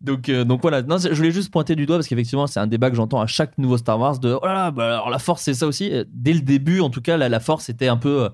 Donc, 0.00 0.30
euh, 0.30 0.44
donc 0.44 0.62
voilà, 0.62 0.80
non, 0.80 0.96
je 0.96 1.12
voulais 1.12 1.30
juste 1.30 1.50
pointer 1.52 1.76
du 1.76 1.84
doigt 1.84 1.96
parce 1.96 2.08
qu'effectivement, 2.08 2.46
c'est 2.46 2.58
un 2.58 2.66
débat 2.66 2.88
que 2.88 2.96
j'entends 2.96 3.20
à 3.20 3.26
chaque 3.26 3.58
nouveau 3.58 3.76
Star 3.76 3.98
Wars 4.00 4.18
de 4.18 4.32
oh 4.40 4.46
là 4.46 4.54
là, 4.54 4.70
bah 4.70 4.86
alors 4.94 5.10
la 5.10 5.18
force, 5.18 5.42
c'est 5.42 5.52
ça 5.52 5.66
aussi. 5.66 5.92
Euh, 5.92 6.04
Dès 6.10 6.32
le 6.32 6.40
début, 6.40 6.80
en 6.80 6.88
tout 6.88 7.02
cas, 7.02 7.18
la, 7.18 7.28
la 7.28 7.38
force 7.40 7.68
était 7.68 7.88
un 7.88 7.98
peu. 7.98 8.22
euh, 8.24 8.28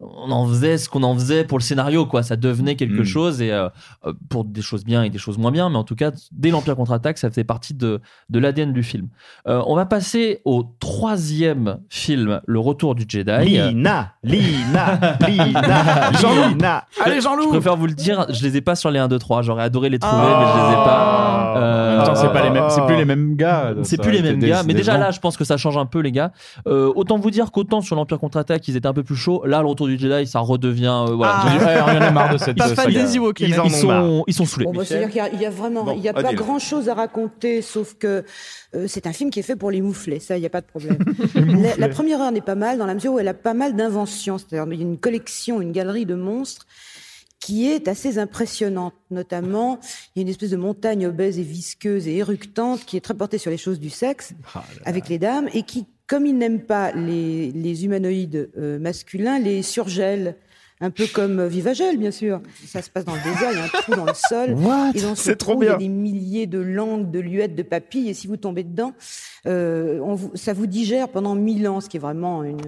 on 0.00 0.30
en 0.30 0.46
faisait 0.46 0.78
ce 0.78 0.88
qu'on 0.88 1.02
en 1.02 1.14
faisait 1.14 1.44
pour 1.44 1.58
le 1.58 1.62
scénario, 1.62 2.06
quoi. 2.06 2.22
Ça 2.22 2.36
devenait 2.36 2.74
quelque 2.76 3.02
Mm. 3.02 3.04
chose 3.04 3.42
et 3.42 3.52
euh, 3.52 3.68
euh, 4.06 4.12
pour 4.30 4.44
des 4.44 4.62
choses 4.62 4.84
bien 4.84 5.02
et 5.02 5.10
des 5.10 5.18
choses 5.18 5.36
moins 5.38 5.50
bien, 5.52 5.68
mais 5.68 5.76
en 5.76 5.84
tout 5.84 5.94
cas, 5.94 6.10
dès 6.32 6.50
l'Empire 6.50 6.74
contre-attaque, 6.76 7.18
ça 7.18 7.28
faisait 7.28 7.44
partie 7.44 7.74
de, 7.74 8.00
de 8.30 8.38
l'ADN 8.38 8.72
du 8.72 8.82
film. 8.82 9.08
Euh, 9.46 9.62
on 9.66 9.76
va 9.76 9.84
passer 9.86 10.40
au 10.44 10.64
troisième 10.80 11.78
film, 11.88 12.40
Le 12.46 12.58
Retour 12.58 12.94
du 12.94 13.04
Jedi. 13.08 13.30
Lina, 13.44 14.12
Lina, 14.22 14.98
Lina, 15.28 16.12
Jean-Loup. 16.20 16.58
Allez, 17.04 17.16
Je 17.16 17.20
Jean-Loup 17.20 17.48
préfère 17.48 17.76
vous 17.76 17.86
le 17.86 17.92
dire, 17.94 18.26
je 18.30 18.42
les 18.42 18.56
ai 18.56 18.60
pas 18.60 18.74
sur 18.74 18.90
les 18.90 18.98
1, 18.98 19.08
2, 19.08 19.18
3. 19.18 19.42
J'aurais 19.42 19.62
adoré 19.64 19.88
les 19.90 19.98
trouver, 19.98 20.22
Oh. 20.24 20.36
mais 20.40 20.46
je 20.46 20.66
les 20.66 20.72
ai 20.72 20.84
pas. 20.84 21.54
En 21.56 21.56
Euh, 21.60 21.96
même 21.98 22.06
temps, 22.06 22.14
c'est 22.14 22.32
pas 22.32 22.42
les 22.42 22.50
mêmes, 22.50 22.70
c'est 22.70 22.86
plus 22.86 22.96
les 22.96 23.04
mêmes 23.04 23.34
gars. 23.36 23.74
c'est 23.82 24.00
plus 24.00 24.12
les 24.12 24.22
mêmes 24.22 24.38
des- 24.38 24.48
gars, 24.48 24.62
mais 24.62 24.72
des 24.72 24.80
déjà 24.80 24.92
gens. 24.94 24.98
là, 25.00 25.10
je 25.10 25.20
pense 25.20 25.36
que 25.36 25.44
ça 25.44 25.56
change 25.56 25.76
un 25.76 25.86
peu, 25.86 26.00
les 26.00 26.12
gars. 26.12 26.32
Euh, 26.66 26.92
autant 26.94 27.18
vous 27.18 27.30
dire 27.30 27.50
qu'autant 27.52 27.80
sur 27.80 27.96
l'Empire 27.96 28.18
contre-attaque, 28.18 28.66
ils 28.68 28.76
étaient 28.76 28.86
un 28.86 28.92
peu 28.92 29.02
plus 29.02 29.16
chauds. 29.16 29.42
Là, 29.44 29.60
le 29.60 29.66
retour 29.66 29.86
du 29.86 29.89
Jedi, 29.98 30.26
ça 30.26 30.40
redevient. 30.40 31.04
euh, 31.08 31.14
voilà. 31.14 31.34
Ah. 31.44 31.58
Ouais, 31.58 31.80
on 31.94 31.98
en 31.98 32.02
a 32.02 32.10
marre 32.10 32.32
de 32.32 32.38
cette 32.38 32.56
Pas 32.58 32.68
fan 32.74 32.86
saga. 32.86 33.04
des 33.04 33.16
Ewoks, 33.16 33.40
Ils 33.40 33.48
Ils 33.64 33.70
sont, 33.70 34.24
ils 34.26 34.34
sont 34.34 34.44
saoulés. 34.44 34.66
Bon, 34.66 34.72
bah, 34.72 34.84
C'est-à-dire 34.84 35.08
qu'il 35.08 35.16
y 35.16 35.20
a- 35.20 35.28
il 35.32 35.40
y, 35.40 35.46
a 35.46 35.50
vraiment, 35.50 35.84
Bon, 35.84 35.94
il 35.96 36.02
y 36.02 36.08
a 36.08 36.12
pas 36.14 36.32
grand-chose 36.34 36.88
à 36.88 36.94
raconter, 36.94 37.62
sauf 37.62 37.94
que 37.94 38.24
euh, 38.74 38.86
c'est 38.88 39.06
un 39.06 39.12
film 39.12 39.30
qui 39.30 39.40
est 39.40 39.42
fait 39.44 39.56
pour 39.56 39.70
les 39.70 39.80
mouflets, 39.80 40.20
ça, 40.20 40.36
il 40.36 40.40
n'y 40.40 40.46
a 40.46 40.50
pas 40.50 40.60
de 40.60 40.66
problème. 40.66 40.98
la, 41.34 41.76
la 41.76 41.88
première 41.88 42.20
heure 42.20 42.32
n'est 42.32 42.40
pas 42.40 42.54
mal 42.54 42.78
dans 42.78 42.86
la 42.86 42.94
mesure 42.94 43.12
où 43.14 43.18
elle 43.18 43.28
a 43.28 43.34
pas 43.34 43.54
mal 43.54 43.74
d'inventions, 43.76 44.38
c'est-à-dire 44.38 44.72
il 44.72 44.78
y 44.78 44.82
a 44.82 44.86
une 44.86 44.98
collection, 44.98 45.60
une 45.60 45.72
galerie 45.72 46.06
de 46.06 46.14
monstres 46.14 46.66
qui 47.40 47.66
est 47.68 47.88
assez 47.88 48.18
impressionnante. 48.18 48.92
Notamment, 49.10 49.80
il 50.14 50.18
y 50.18 50.20
a 50.20 50.22
une 50.22 50.28
espèce 50.28 50.50
de 50.50 50.56
montagne 50.58 51.06
obèse 51.06 51.38
et 51.38 51.42
visqueuse 51.42 52.06
et 52.06 52.16
éructante 52.18 52.84
qui 52.84 52.98
est 52.98 53.00
très 53.00 53.14
portée 53.14 53.38
sur 53.38 53.50
les 53.50 53.56
choses 53.56 53.80
du 53.80 53.88
sexe 53.90 54.34
avec 54.84 55.08
les 55.08 55.18
dames 55.18 55.48
et 55.54 55.62
qui, 55.62 55.86
comme 56.10 56.26
ils 56.26 56.36
n'aiment 56.36 56.62
pas 56.62 56.90
les, 56.90 57.84
humanoïdes 57.84 58.50
euh, 58.58 58.80
masculins, 58.80 59.38
les 59.38 59.62
surgèlent. 59.62 60.34
Un 60.82 60.90
peu 60.90 61.06
comme 61.12 61.40
euh, 61.40 61.46
Vivagel, 61.48 61.98
bien 61.98 62.10
sûr. 62.10 62.40
Ça 62.66 62.80
se 62.80 62.88
passe 62.88 63.04
dans 63.04 63.14
le 63.14 63.22
désert, 63.22 63.50
il 63.52 63.58
y 63.58 63.60
a 63.60 63.64
un 63.64 63.68
trou 63.68 63.94
dans 63.94 64.06
le 64.06 64.14
sol. 64.14 64.54
What? 64.54 64.92
Et 64.94 65.02
dans 65.02 65.14
ce 65.14 65.22
C'est 65.24 65.36
trop 65.36 65.52
trou, 65.52 65.62
il 65.62 65.66
y 65.66 65.68
a 65.68 65.76
des 65.76 65.88
milliers 65.88 66.46
de 66.46 66.58
langues, 66.58 67.10
de 67.10 67.18
luettes, 67.20 67.54
de 67.54 67.62
papilles. 67.62 68.08
Et 68.08 68.14
si 68.14 68.26
vous 68.26 68.36
tombez 68.38 68.62
dedans, 68.64 68.92
euh, 69.46 70.00
on 70.02 70.14
vous- 70.14 70.30
ça 70.34 70.52
vous 70.54 70.66
digère 70.66 71.08
pendant 71.08 71.34
mille 71.34 71.68
ans, 71.68 71.80
ce 71.80 71.88
qui 71.90 71.98
est 71.98 72.00
vraiment 72.00 72.44
une, 72.44 72.60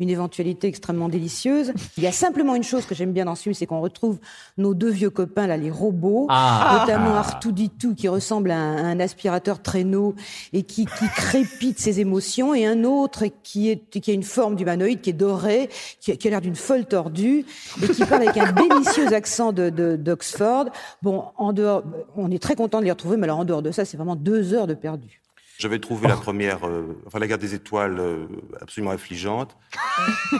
une 0.00 0.10
éventualité 0.10 0.66
extrêmement 0.66 1.08
délicieuse. 1.08 1.72
Il 1.96 2.02
y 2.02 2.06
a 2.08 2.12
simplement 2.12 2.54
une 2.56 2.64
chose 2.64 2.86
que 2.86 2.94
j'aime 2.94 3.12
bien 3.12 3.24
dans 3.26 3.34
ce 3.36 3.42
film, 3.44 3.54
c'est 3.54 3.66
qu'on 3.66 3.80
retrouve 3.80 4.18
nos 4.58 4.74
deux 4.74 4.90
vieux 4.90 5.10
copains, 5.10 5.46
là, 5.46 5.56
les 5.56 5.70
robots, 5.70 6.26
Ah. 6.28 6.78
notamment 6.80 7.14
Artuditu, 7.14 7.94
qui 7.94 8.08
ressemble 8.08 8.50
à 8.50 8.58
un, 8.58 8.76
à 8.78 8.86
un 8.88 8.98
aspirateur 9.00 9.62
traîneau 9.62 10.14
et 10.52 10.64
qui, 10.64 10.86
qui 10.86 11.06
crépite 11.14 11.78
ses 11.78 12.00
émotions, 12.00 12.52
et 12.54 12.66
un 12.66 12.82
autre 12.84 13.24
qui, 13.44 13.70
est, 13.70 13.88
qui 13.90 14.10
a 14.10 14.14
une 14.14 14.22
forme 14.24 14.56
d'humanoïde, 14.56 15.00
qui 15.00 15.10
est 15.10 15.12
doré, 15.14 15.68
qui 16.00 16.10
a 16.12 16.30
l'air 16.30 16.40
d'une 16.40 16.56
folle 16.56 16.84
tordue, 16.86 17.44
et 17.82 17.88
qui 17.88 18.04
parle 18.04 18.22
avec 18.22 18.36
un 18.36 18.52
délicieux 18.52 19.12
accent 19.12 19.52
de- 19.52 19.70
de- 19.70 19.96
d'Oxford. 19.96 20.66
bon, 21.02 21.24
en 21.36 21.52
dehors, 21.52 21.82
on 22.16 22.30
est 22.30 22.42
très 22.42 22.54
content 22.56 22.80
de 22.80 22.84
les 22.84 22.90
retrouver, 22.90 23.16
mais 23.16 23.24
alors 23.24 23.38
en 23.38 23.44
dehors 23.44 23.62
de 23.62 23.70
ça, 23.70 23.84
c'est 23.84 23.96
vraiment 23.96 24.16
deux 24.16 24.54
heures 24.54 24.66
de 24.66 24.74
perdu. 24.74 25.20
J'avais 25.58 25.78
trouvé 25.78 26.08
la 26.08 26.16
première, 26.16 26.66
euh, 26.66 26.96
enfin 27.06 27.18
la 27.18 27.26
guerre 27.26 27.36
des 27.38 27.54
étoiles, 27.54 27.98
euh, 28.00 28.26
absolument 28.62 28.92
affligeante. 28.92 29.56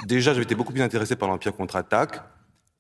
Déjà, 0.07 0.33
j'avais 0.33 0.45
été 0.45 0.55
beaucoup 0.55 0.73
plus 0.73 0.83
intéressé 0.83 1.15
par 1.17 1.29
l'Empire 1.29 1.55
contre-attaque. 1.55 2.23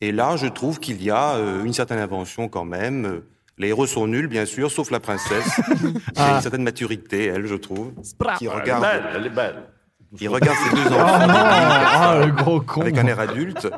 Et 0.00 0.12
là, 0.12 0.36
je 0.36 0.46
trouve 0.46 0.80
qu'il 0.80 1.02
y 1.02 1.10
a 1.10 1.34
euh, 1.34 1.62
une 1.64 1.74
certaine 1.74 1.98
invention 1.98 2.48
quand 2.48 2.64
même. 2.64 3.20
Les 3.58 3.68
héros 3.68 3.86
sont 3.86 4.06
nuls, 4.06 4.26
bien 4.28 4.46
sûr, 4.46 4.70
sauf 4.70 4.90
la 4.90 5.00
princesse. 5.00 5.44
qui 6.14 6.20
a 6.22 6.36
une 6.36 6.40
certaine 6.40 6.62
maturité, 6.62 7.26
elle, 7.26 7.44
je 7.46 7.56
trouve. 7.56 7.92
Qui 8.38 8.48
regarde, 8.48 8.86
Elle 9.14 9.26
est 9.26 9.30
belle. 9.30 9.56
Qui 10.16 10.28
regarde 10.28 10.56
ses 10.68 10.74
deux 10.76 10.86
enfants 10.94 11.26
Ah, 11.28 12.22
le 12.26 12.32
gros 12.32 12.60
con. 12.60 12.80
avec 12.82 12.98
un 12.98 13.06
air 13.06 13.20
adulte. 13.20 13.68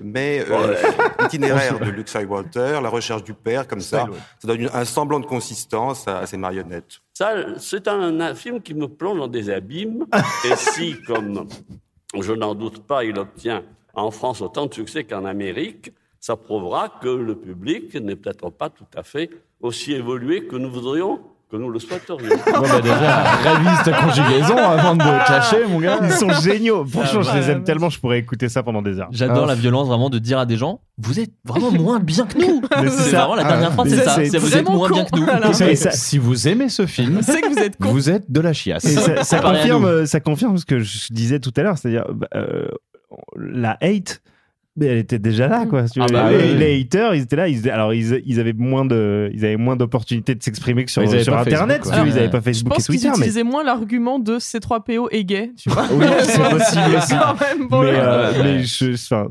Mais 0.00 0.44
euh, 0.48 0.76
l'itinéraire 1.20 1.78
de 1.80 1.90
Luke 1.90 2.08
Skywalker, 2.08 2.80
la 2.82 2.88
recherche 2.88 3.24
du 3.24 3.34
père, 3.34 3.66
comme 3.66 3.80
ça, 3.80 4.06
ça 4.38 4.48
donne 4.48 4.68
un 4.72 4.84
semblant 4.84 5.20
de 5.20 5.26
consistance 5.26 6.06
à, 6.06 6.18
à 6.20 6.26
ces 6.26 6.36
marionnettes. 6.36 7.00
Ça, 7.14 7.34
c'est 7.58 7.88
un, 7.88 8.20
un 8.20 8.34
film 8.34 8.60
qui 8.62 8.74
me 8.74 8.88
plonge 8.88 9.18
dans 9.18 9.28
des 9.28 9.50
abîmes. 9.50 10.06
Et 10.44 10.56
si, 10.56 10.96
comme 11.06 11.46
je 12.18 12.32
n'en 12.32 12.54
doute 12.54 12.86
pas, 12.86 13.04
il 13.04 13.18
obtient 13.18 13.62
en 13.94 14.10
France 14.10 14.40
autant 14.40 14.66
de 14.66 14.74
succès 14.74 15.04
qu'en 15.04 15.24
Amérique, 15.24 15.92
ça 16.20 16.36
prouvera 16.36 16.88
que 17.00 17.08
le 17.08 17.34
public 17.34 17.94
n'est 17.94 18.14
peut-être 18.16 18.50
pas 18.50 18.68
tout 18.68 18.84
à 18.94 19.02
fait 19.02 19.30
aussi 19.60 19.92
évolué 19.94 20.46
que 20.46 20.56
nous 20.56 20.70
voudrions, 20.70 21.20
que 21.50 21.56
nous 21.56 21.68
le 21.70 21.78
souhaiterions. 21.78 22.28
Bon, 22.46 22.60
bah, 22.62 22.80
déjà, 22.80 23.22
révise 23.42 23.82
ta 23.84 23.92
conjugaison 23.92 24.56
avant 24.56 24.94
de 24.94 25.00
te 25.02 25.26
cacher, 25.26 25.66
mon 25.68 25.80
gars. 25.80 25.98
Ils 26.02 26.12
sont 26.12 26.30
géniaux. 26.40 26.84
Franchement, 26.84 27.22
je 27.22 27.32
les 27.36 27.46
Ouais. 27.46 27.50
aime 27.52 27.64
tellement, 27.64 27.90
je 27.90 27.98
pourrais 27.98 28.18
écouter 28.18 28.48
ça 28.48 28.62
pendant 28.62 28.82
des 28.82 29.00
heures. 29.00 29.08
J'adore 29.10 29.44
Ah. 29.44 29.48
la 29.48 29.54
violence 29.56 29.88
vraiment 29.88 30.10
de 30.10 30.18
dire 30.18 30.38
à 30.38 30.46
des 30.46 30.56
gens 30.56 30.80
Vous 30.98 31.18
êtes 31.18 31.32
vraiment 31.44 31.70
moins 31.72 31.98
bien 31.98 32.26
que 32.26 32.38
nous. 32.38 32.62
C'est 32.90 33.16
vraiment 33.16 33.34
la 33.34 33.44
dernière 33.44 33.68
Ah, 33.70 33.74
phrase, 33.74 33.90
mais 33.90 33.96
c'est 33.96 34.04
ça, 34.04 34.14
c'est 34.30 34.38
Vous 34.38 34.56
êtes 34.56 34.68
moins 34.68 34.88
con. 34.88 34.94
bien 34.94 35.04
que 35.04 35.16
nous. 35.48 35.74
Ça- 35.74 35.90
Si 35.92 36.18
vous 36.18 36.46
aimez 36.48 36.68
ce 36.68 36.86
film, 36.86 37.20
C'est 37.22 37.40
que 37.40 37.48
vous 37.48 37.58
êtes 37.58 37.76
con. 37.78 37.88
vous 37.90 38.10
êtes 38.10 38.30
de 38.30 38.40
la 38.40 38.52
chiasse. 38.52 38.84
Et 38.84 38.96
ça, 39.24 39.40
confirme, 39.40 40.06
ça 40.06 40.20
confirme 40.20 40.56
ce 40.58 40.64
que 40.66 40.78
je 40.80 41.12
disais 41.12 41.40
tout 41.40 41.52
à 41.56 41.62
l'heure, 41.62 41.78
c'est-à-dire 41.78 42.04
euh, 42.34 42.68
la 43.36 43.76
hate 43.80 44.20
elle 44.86 44.98
était 44.98 45.18
déjà 45.18 45.48
là, 45.48 45.66
quoi. 45.66 45.84
Ah 45.98 46.06
bah 46.10 46.30
les, 46.30 46.54
oui. 46.54 46.80
haters, 46.80 47.14
ils 47.14 47.22
étaient 47.22 47.36
là. 47.36 47.46
Alors, 47.72 47.92
ils, 47.94 48.40
avaient 48.40 48.52
moins 48.52 48.84
de, 48.84 49.30
ils 49.34 49.44
avaient 49.44 49.56
moins 49.56 49.76
d'opportunités 49.76 50.34
de 50.34 50.42
s'exprimer 50.42 50.84
que 50.84 50.90
sur, 50.90 51.02
Internet. 51.02 51.78
Facebook, 51.78 51.94
alors, 51.94 52.06
ils 52.06 52.14
n'avaient 52.14 52.30
pas 52.30 52.40
Facebook 52.40 52.72
ah. 52.74 52.80
je 52.80 52.86
pense 52.86 52.88
et 52.88 52.98
Twitter. 52.98 53.08
Ils 53.08 53.18
utilisaient 53.18 53.42
moins 53.42 53.64
l'argument 53.64 54.18
de 54.18 54.38
C3PO 54.38 55.08
est 55.10 55.24
gay. 55.24 55.52
Tu 55.56 55.70
vois 55.70 55.86
oui, 55.92 56.06
c'est 56.22 56.38
possible 56.38 56.96
aussi. 56.96 57.14
Bon 57.68 57.82
mais, 57.82 57.92
euh, 57.94 58.62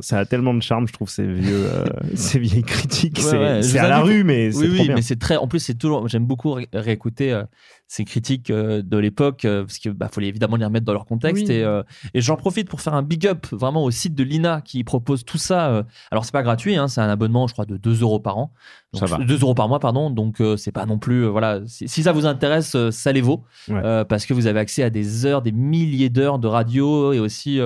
ça 0.02 0.20
a 0.20 0.26
tellement 0.26 0.54
de 0.54 0.62
charme, 0.62 0.88
je 0.88 0.94
trouve, 0.94 1.10
ces, 1.10 1.26
vieux, 1.26 1.66
euh, 1.66 1.86
ces 2.16 2.40
vieilles 2.40 2.64
critiques. 2.64 3.20
C'est 3.20 3.80
à 3.80 3.88
la 3.88 4.00
rue, 4.00 4.24
mais 4.24 4.52
c'est 4.52 4.68
oui, 4.68 4.90
mais 4.94 5.02
c'est 5.02 5.20
très. 5.20 5.38
En 5.38 5.48
plus, 5.48 5.60
c'est 5.60 5.76
toujours. 5.76 6.08
J'aime 6.08 6.26
beaucoup 6.26 6.58
réécouter. 6.74 7.34
Euh, 7.34 7.44
ces 7.90 8.06
critiques 8.06 8.52
euh, 8.52 8.84
de 8.84 8.98
l'époque, 8.98 9.46
euh, 9.46 9.64
parce 9.64 9.80
qu'il 9.80 9.92
bah, 9.94 10.10
fallait 10.10 10.28
évidemment 10.28 10.58
les 10.58 10.66
remettre 10.66 10.86
dans 10.86 10.94
leur 10.94 11.06
contexte. 11.06 11.50
Euh, 11.50 11.82
et, 12.14 12.22
j'en 12.22 12.36
profite 12.36 12.70
pour 12.70 12.82
faire 12.82 12.94
un 12.94 13.02
big 13.02 13.26
up 13.26 13.48
vraiment 13.52 13.84
au 13.84 13.90
site 13.90 14.14
de 14.14 14.24
l'INA 14.24 14.62
qui 14.62 14.84
propose 14.84 15.26
tout 15.26 15.40
ça. 15.40 15.84
Alors, 16.12 16.24
c'est 16.24 16.32
pas 16.32 16.44
gratuit, 16.44 16.76
hein, 16.76 16.88
c'est 16.88 17.02
un 17.02 17.10
abonnement, 17.10 17.48
je 17.48 17.54
crois, 17.54 17.66
de 17.66 17.78
2 17.78 18.02
euros 18.02 18.20
par 18.20 18.38
an. 18.38 18.54
2 18.94 19.40
euros 19.42 19.56
par 19.56 19.68
mois, 19.68 19.80
pardon. 19.80 20.12
Donc, 20.12 20.38
c'est 20.58 20.72
pas 20.72 20.86
non 20.86 21.00
plus. 21.00 21.26
voilà, 21.26 21.62
si, 21.66 21.88
ça 21.88 22.12
vous 22.12 22.28
intéresse, 22.28 22.78
ça 22.92 23.12
les 23.12 23.22
vaut. 23.22 23.44
Parce 23.68 24.28
que 24.28 24.36
vous 24.36 24.46
avez 24.46 24.60
accès 24.60 24.84
à 24.84 24.92
des 24.92 25.26
heures, 25.26 25.42
des 25.42 25.52
milliers 25.52 26.10
d'heures 26.10 26.38
de 26.38 26.48
radio 26.48 27.12
et 27.12 27.20
aussi 27.20 27.60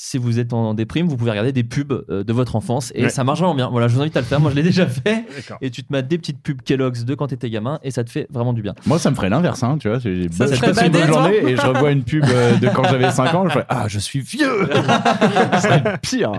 si 0.00 0.16
vous 0.16 0.38
êtes 0.38 0.52
en 0.52 0.74
déprime, 0.74 1.08
vous 1.08 1.16
pouvez 1.16 1.32
regarder 1.32 1.50
des 1.50 1.64
pubs 1.64 2.04
euh, 2.08 2.22
de 2.22 2.32
votre 2.32 2.54
enfance 2.54 2.92
et 2.94 3.08
ça 3.08 3.24
marche 3.24 3.40
vraiment 3.40 3.56
bien. 3.56 3.68
Voilà, 3.68 3.88
je 3.88 3.96
vous 3.96 4.00
invite 4.00 4.16
à 4.16 4.20
le 4.20 4.26
faire. 4.26 4.38
Moi, 4.38 4.52
je 4.52 4.56
l'ai 4.56 4.62
déjà 4.62 4.86
fait. 4.86 5.24
Et 5.60 5.70
tu 5.70 5.82
te 5.82 5.92
mets 5.92 6.04
des 6.04 6.18
petites 6.18 6.40
pubs 6.40 6.62
Kellogg's 6.62 7.04
de 7.04 7.16
quand 7.16 7.26
t'étais 7.26 7.50
gamin 7.50 7.80
et 7.82 7.90
ça 7.90 8.04
te 8.04 8.10
fait 8.10 8.28
vraiment 8.30 8.52
du 8.52 8.62
bien. 8.62 8.76
Moi, 8.86 9.00
ça 9.00 9.10
me 9.10 9.16
ferait 9.16 9.28
l'inverse, 9.28 9.64
hein, 9.64 9.76
tu 9.76 9.88
vois. 9.88 9.98
Ça, 9.98 10.06
je 10.06 10.60
passe 10.60 10.82
une 10.82 10.92
bonne 10.92 11.06
journée 11.08 11.38
et 11.38 11.56
je 11.56 11.66
revois 11.66 11.90
une 11.90 12.04
pub 12.04 12.24
euh, 12.28 12.56
de 12.58 12.68
quand 12.68 12.84
j'avais 12.84 13.10
5 13.10 13.34
ans. 13.34 13.48
Je 13.48 13.54
fais, 13.54 13.64
ah, 13.68 13.86
je 13.88 13.98
suis 13.98 14.20
vieux. 14.20 14.68
c'est 15.58 16.00
pire. 16.00 16.30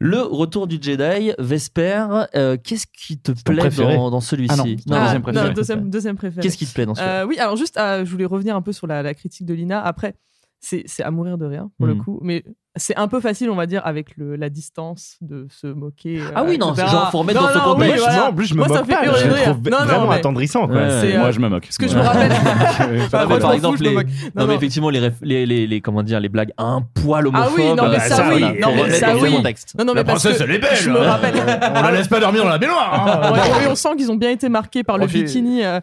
Le 0.00 0.20
retour 0.22 0.66
du 0.66 0.78
Jedi, 0.82 1.34
Vesper. 1.38 2.04
Euh, 2.34 2.56
qu'est-ce 2.60 2.88
qui 2.88 3.16
te 3.16 3.30
plaît 3.30 3.70
dans, 3.70 4.20
celui-ci? 4.20 4.52
Ah 4.52 4.56
non. 4.56 5.04
Deuxième 5.04 5.22
préféré. 5.22 5.46
Ah, 5.46 5.76
non, 5.76 5.82
deuxième, 5.84 6.16
préféré. 6.16 6.42
Qu'est-ce 6.42 6.58
qui 6.58 6.66
te 6.66 6.74
plaît 6.74 6.86
dans 6.86 6.96
celui-ci 6.96 7.28
Oui, 7.28 7.38
alors 7.38 7.54
juste, 7.54 7.78
je 7.78 8.10
voulais 8.10 8.24
revenir 8.24 8.56
un 8.56 8.62
peu 8.62 8.72
sur 8.72 8.88
la 8.88 9.14
critique 9.14 9.46
de 9.46 9.54
Lina. 9.54 9.80
Après 9.80 10.16
c'est 10.64 11.02
à 11.02 11.10
mourir 11.10 11.38
de 11.38 11.46
rien 11.46 11.70
pour 11.78 11.86
mmh. 11.86 11.90
le 11.90 11.94
mm. 11.96 12.04
coup. 12.04 12.18
Mais 12.22 12.44
c'est 12.76 12.96
un 12.96 13.06
peu 13.06 13.20
facile, 13.20 13.50
on 13.50 13.54
va 13.54 13.66
dire, 13.66 13.82
avec 13.84 14.16
le, 14.16 14.34
la 14.34 14.48
distance 14.48 15.16
de 15.20 15.46
se 15.48 15.68
moquer. 15.68 16.20
Euh, 16.20 16.30
ah 16.34 16.42
oui, 16.44 16.54
euh, 16.54 16.58
non, 16.58 16.74
genre 16.74 17.10
faut 17.12 17.18
remettre 17.18 17.40
non, 17.40 17.46
dans 17.46 17.54
non, 17.54 17.60
ce 17.60 17.64
contexte. 17.64 17.94
Oui, 17.94 18.00
voilà. 18.00 18.16
Non, 18.16 18.26
en 18.26 18.32
plus, 18.32 18.46
je 18.46 18.54
me 18.54 18.58
moi, 18.58 18.68
moque 18.68 18.88
pas. 18.88 19.04
Je 19.04 19.42
trouve 19.42 19.70
non, 19.70 19.76
vraiment 19.84 20.08
mais... 20.08 20.14
attendrissant. 20.16 20.66
Quoi. 20.66 20.76
Euh, 20.76 21.18
moi, 21.18 21.30
je 21.30 21.38
me 21.38 21.48
moque. 21.48 21.68
Ce 21.70 21.78
que 21.78 21.84
ouais. 21.84 21.90
je 21.90 21.96
me 21.96 22.02
rappelle. 22.02 22.32
enfin, 22.32 23.08
ah, 23.12 23.26
moi, 23.26 23.38
par 23.38 23.52
exemple, 23.52 23.78
fous, 23.78 23.84
les... 23.84 23.94
non, 24.34 24.46
mais 24.48 24.54
effectivement, 24.56 24.90
les, 24.90 24.98
réf... 24.98 25.14
les, 25.22 25.46
les, 25.46 25.68
les, 25.68 25.80
comment 25.80 26.02
dire, 26.02 26.18
les 26.18 26.28
blagues 26.28 26.52
un 26.58 26.82
poil 26.94 27.28
homophobes. 27.28 27.48
Ah 27.48 27.54
oui, 27.56 27.74
non, 27.76 27.88
mais 27.88 27.96
bah, 27.96 28.00
ça, 28.00 28.28
oui. 28.28 28.40
Non, 28.60 28.68
mais 28.74 28.90
ça, 28.90 29.16
oui. 29.16 29.30
Non, 29.78 29.84
non, 29.84 29.94
mais 29.94 30.00
la 30.00 30.04
princesse, 30.04 30.40
elle 30.40 30.50
est 30.50 30.58
belle. 30.58 30.76
Je 30.76 30.90
me 30.90 31.00
hein. 31.00 31.10
rappelle. 31.12 31.34
On 31.76 31.82
la 31.82 31.92
laisse 31.92 32.08
pas 32.08 32.18
dormir 32.18 32.42
dans 32.42 32.50
la 32.50 32.58
baignoire. 32.58 33.32
Hein. 33.32 33.68
On 33.70 33.74
sent 33.76 33.90
qu'ils 33.96 34.10
ont 34.10 34.16
bien 34.16 34.30
été 34.30 34.48
marqués 34.48 34.82
par 34.82 34.98
le 34.98 35.06
bikini. 35.06 35.64
Euh. 35.64 35.80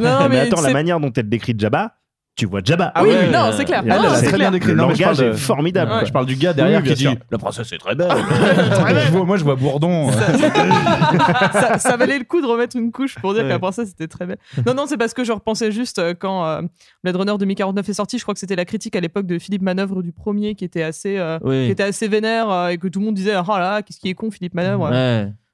Non, 0.00 0.28
mais 0.28 0.40
attends, 0.40 0.60
la 0.60 0.72
manière 0.72 0.98
dont 0.98 1.12
elle 1.14 1.28
décrit 1.28 1.54
Jabba 1.56 1.94
tu 2.34 2.46
vois 2.46 2.60
Jabba. 2.64 2.90
Ah 2.94 3.02
oui, 3.02 3.14
non, 3.30 3.50
c'est 3.54 3.66
clair. 3.66 3.84
Ah, 3.90 4.16
c'est 4.16 4.28
très 4.28 4.38
bien 4.38 4.50
décrit. 4.50 4.70
Le 4.70 4.76
non, 4.76 4.88
langage 4.88 5.32
formidable. 5.32 5.92
Je 6.06 6.12
parle 6.12 6.26
du 6.26 6.36
gars 6.36 6.52
derrière 6.54 6.82
qui 6.82 6.94
dit 6.94 7.08
La 7.30 7.38
princesse 7.38 7.70
est 7.72 7.78
très 7.78 7.94
belle. 7.94 8.08
moi, 9.12 9.36
je 9.36 9.44
vois 9.44 9.54
Bourdon. 9.54 10.10
Ça, 11.78 11.96
valait 11.96 12.18
le 12.18 12.24
coup 12.24 12.40
de 12.40 12.46
remettre 12.46 12.76
une 12.76 12.90
couche 12.90 13.16
pour 13.18 13.34
dire 13.34 13.42
ouais. 13.42 13.48
que 13.48 13.52
la 13.52 13.58
princesse 13.58 13.90
était 13.90 14.08
très 14.08 14.26
belle. 14.26 14.38
Non, 14.66 14.74
non, 14.74 14.86
c'est 14.86 14.96
parce 14.96 15.12
que 15.12 15.24
je 15.24 15.32
repensais 15.32 15.70
juste 15.70 15.98
euh, 15.98 16.14
quand 16.18 16.44
euh, 16.46 16.62
Blade 17.04 17.16
Runner 17.16 17.34
2049 17.38 17.88
est 17.88 17.92
sorti. 17.92 18.18
Je 18.18 18.22
crois 18.22 18.34
que 18.34 18.40
c'était 18.40 18.56
la 18.56 18.64
critique 18.64 18.96
à 18.96 19.00
l'époque 19.00 19.26
de 19.26 19.38
Philippe 19.38 19.62
Manœuvre 19.62 20.02
du 20.02 20.12
premier 20.12 20.54
qui 20.54 20.64
était 20.64 20.82
assez, 20.82 21.18
euh, 21.18 21.38
qui 21.38 21.70
était 21.70 21.82
assez 21.82 22.08
vénère 22.08 22.50
euh, 22.50 22.68
et 22.68 22.78
que 22.78 22.88
tout 22.88 23.00
le 23.00 23.06
monde 23.06 23.14
disait 23.14 23.34
Oh 23.36 23.58
là, 23.58 23.82
qu'est-ce 23.82 24.00
qui 24.00 24.08
est 24.08 24.14
con, 24.14 24.30
Philippe 24.30 24.54
Manœuvre? 24.54 24.90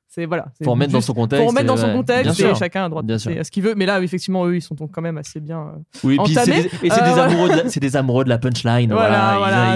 C'est 0.08 0.24
voilà. 0.24 0.46
Pour 0.64 0.72
remettre 0.72 0.92
dans 0.92 1.02
son 1.02 1.12
contexte. 1.12 1.42
Pour 1.42 1.50
remettre 1.50 1.66
dans 1.66 1.76
son 1.76 1.92
contexte. 1.92 2.40
Et 2.40 2.54
chacun 2.54 2.86
a 2.86 2.88
droit 2.88 3.02
de 3.02 3.18
ce 3.18 3.50
qu'il 3.50 3.62
veut. 3.62 3.74
Mais 3.74 3.84
là, 3.84 4.00
effectivement, 4.00 4.46
eux, 4.46 4.56
ils 4.56 4.62
sont 4.62 4.74
quand 4.74 5.02
même 5.02 5.18
assez 5.18 5.38
bien. 5.38 5.60
Euh, 5.60 5.98
oui, 6.02 6.18
et 6.24 6.34
c'est 7.68 7.80
des, 7.80 7.96
amoureux 7.96 8.24
de 8.24 8.30
la 8.30 8.38
punchline. 8.38 8.94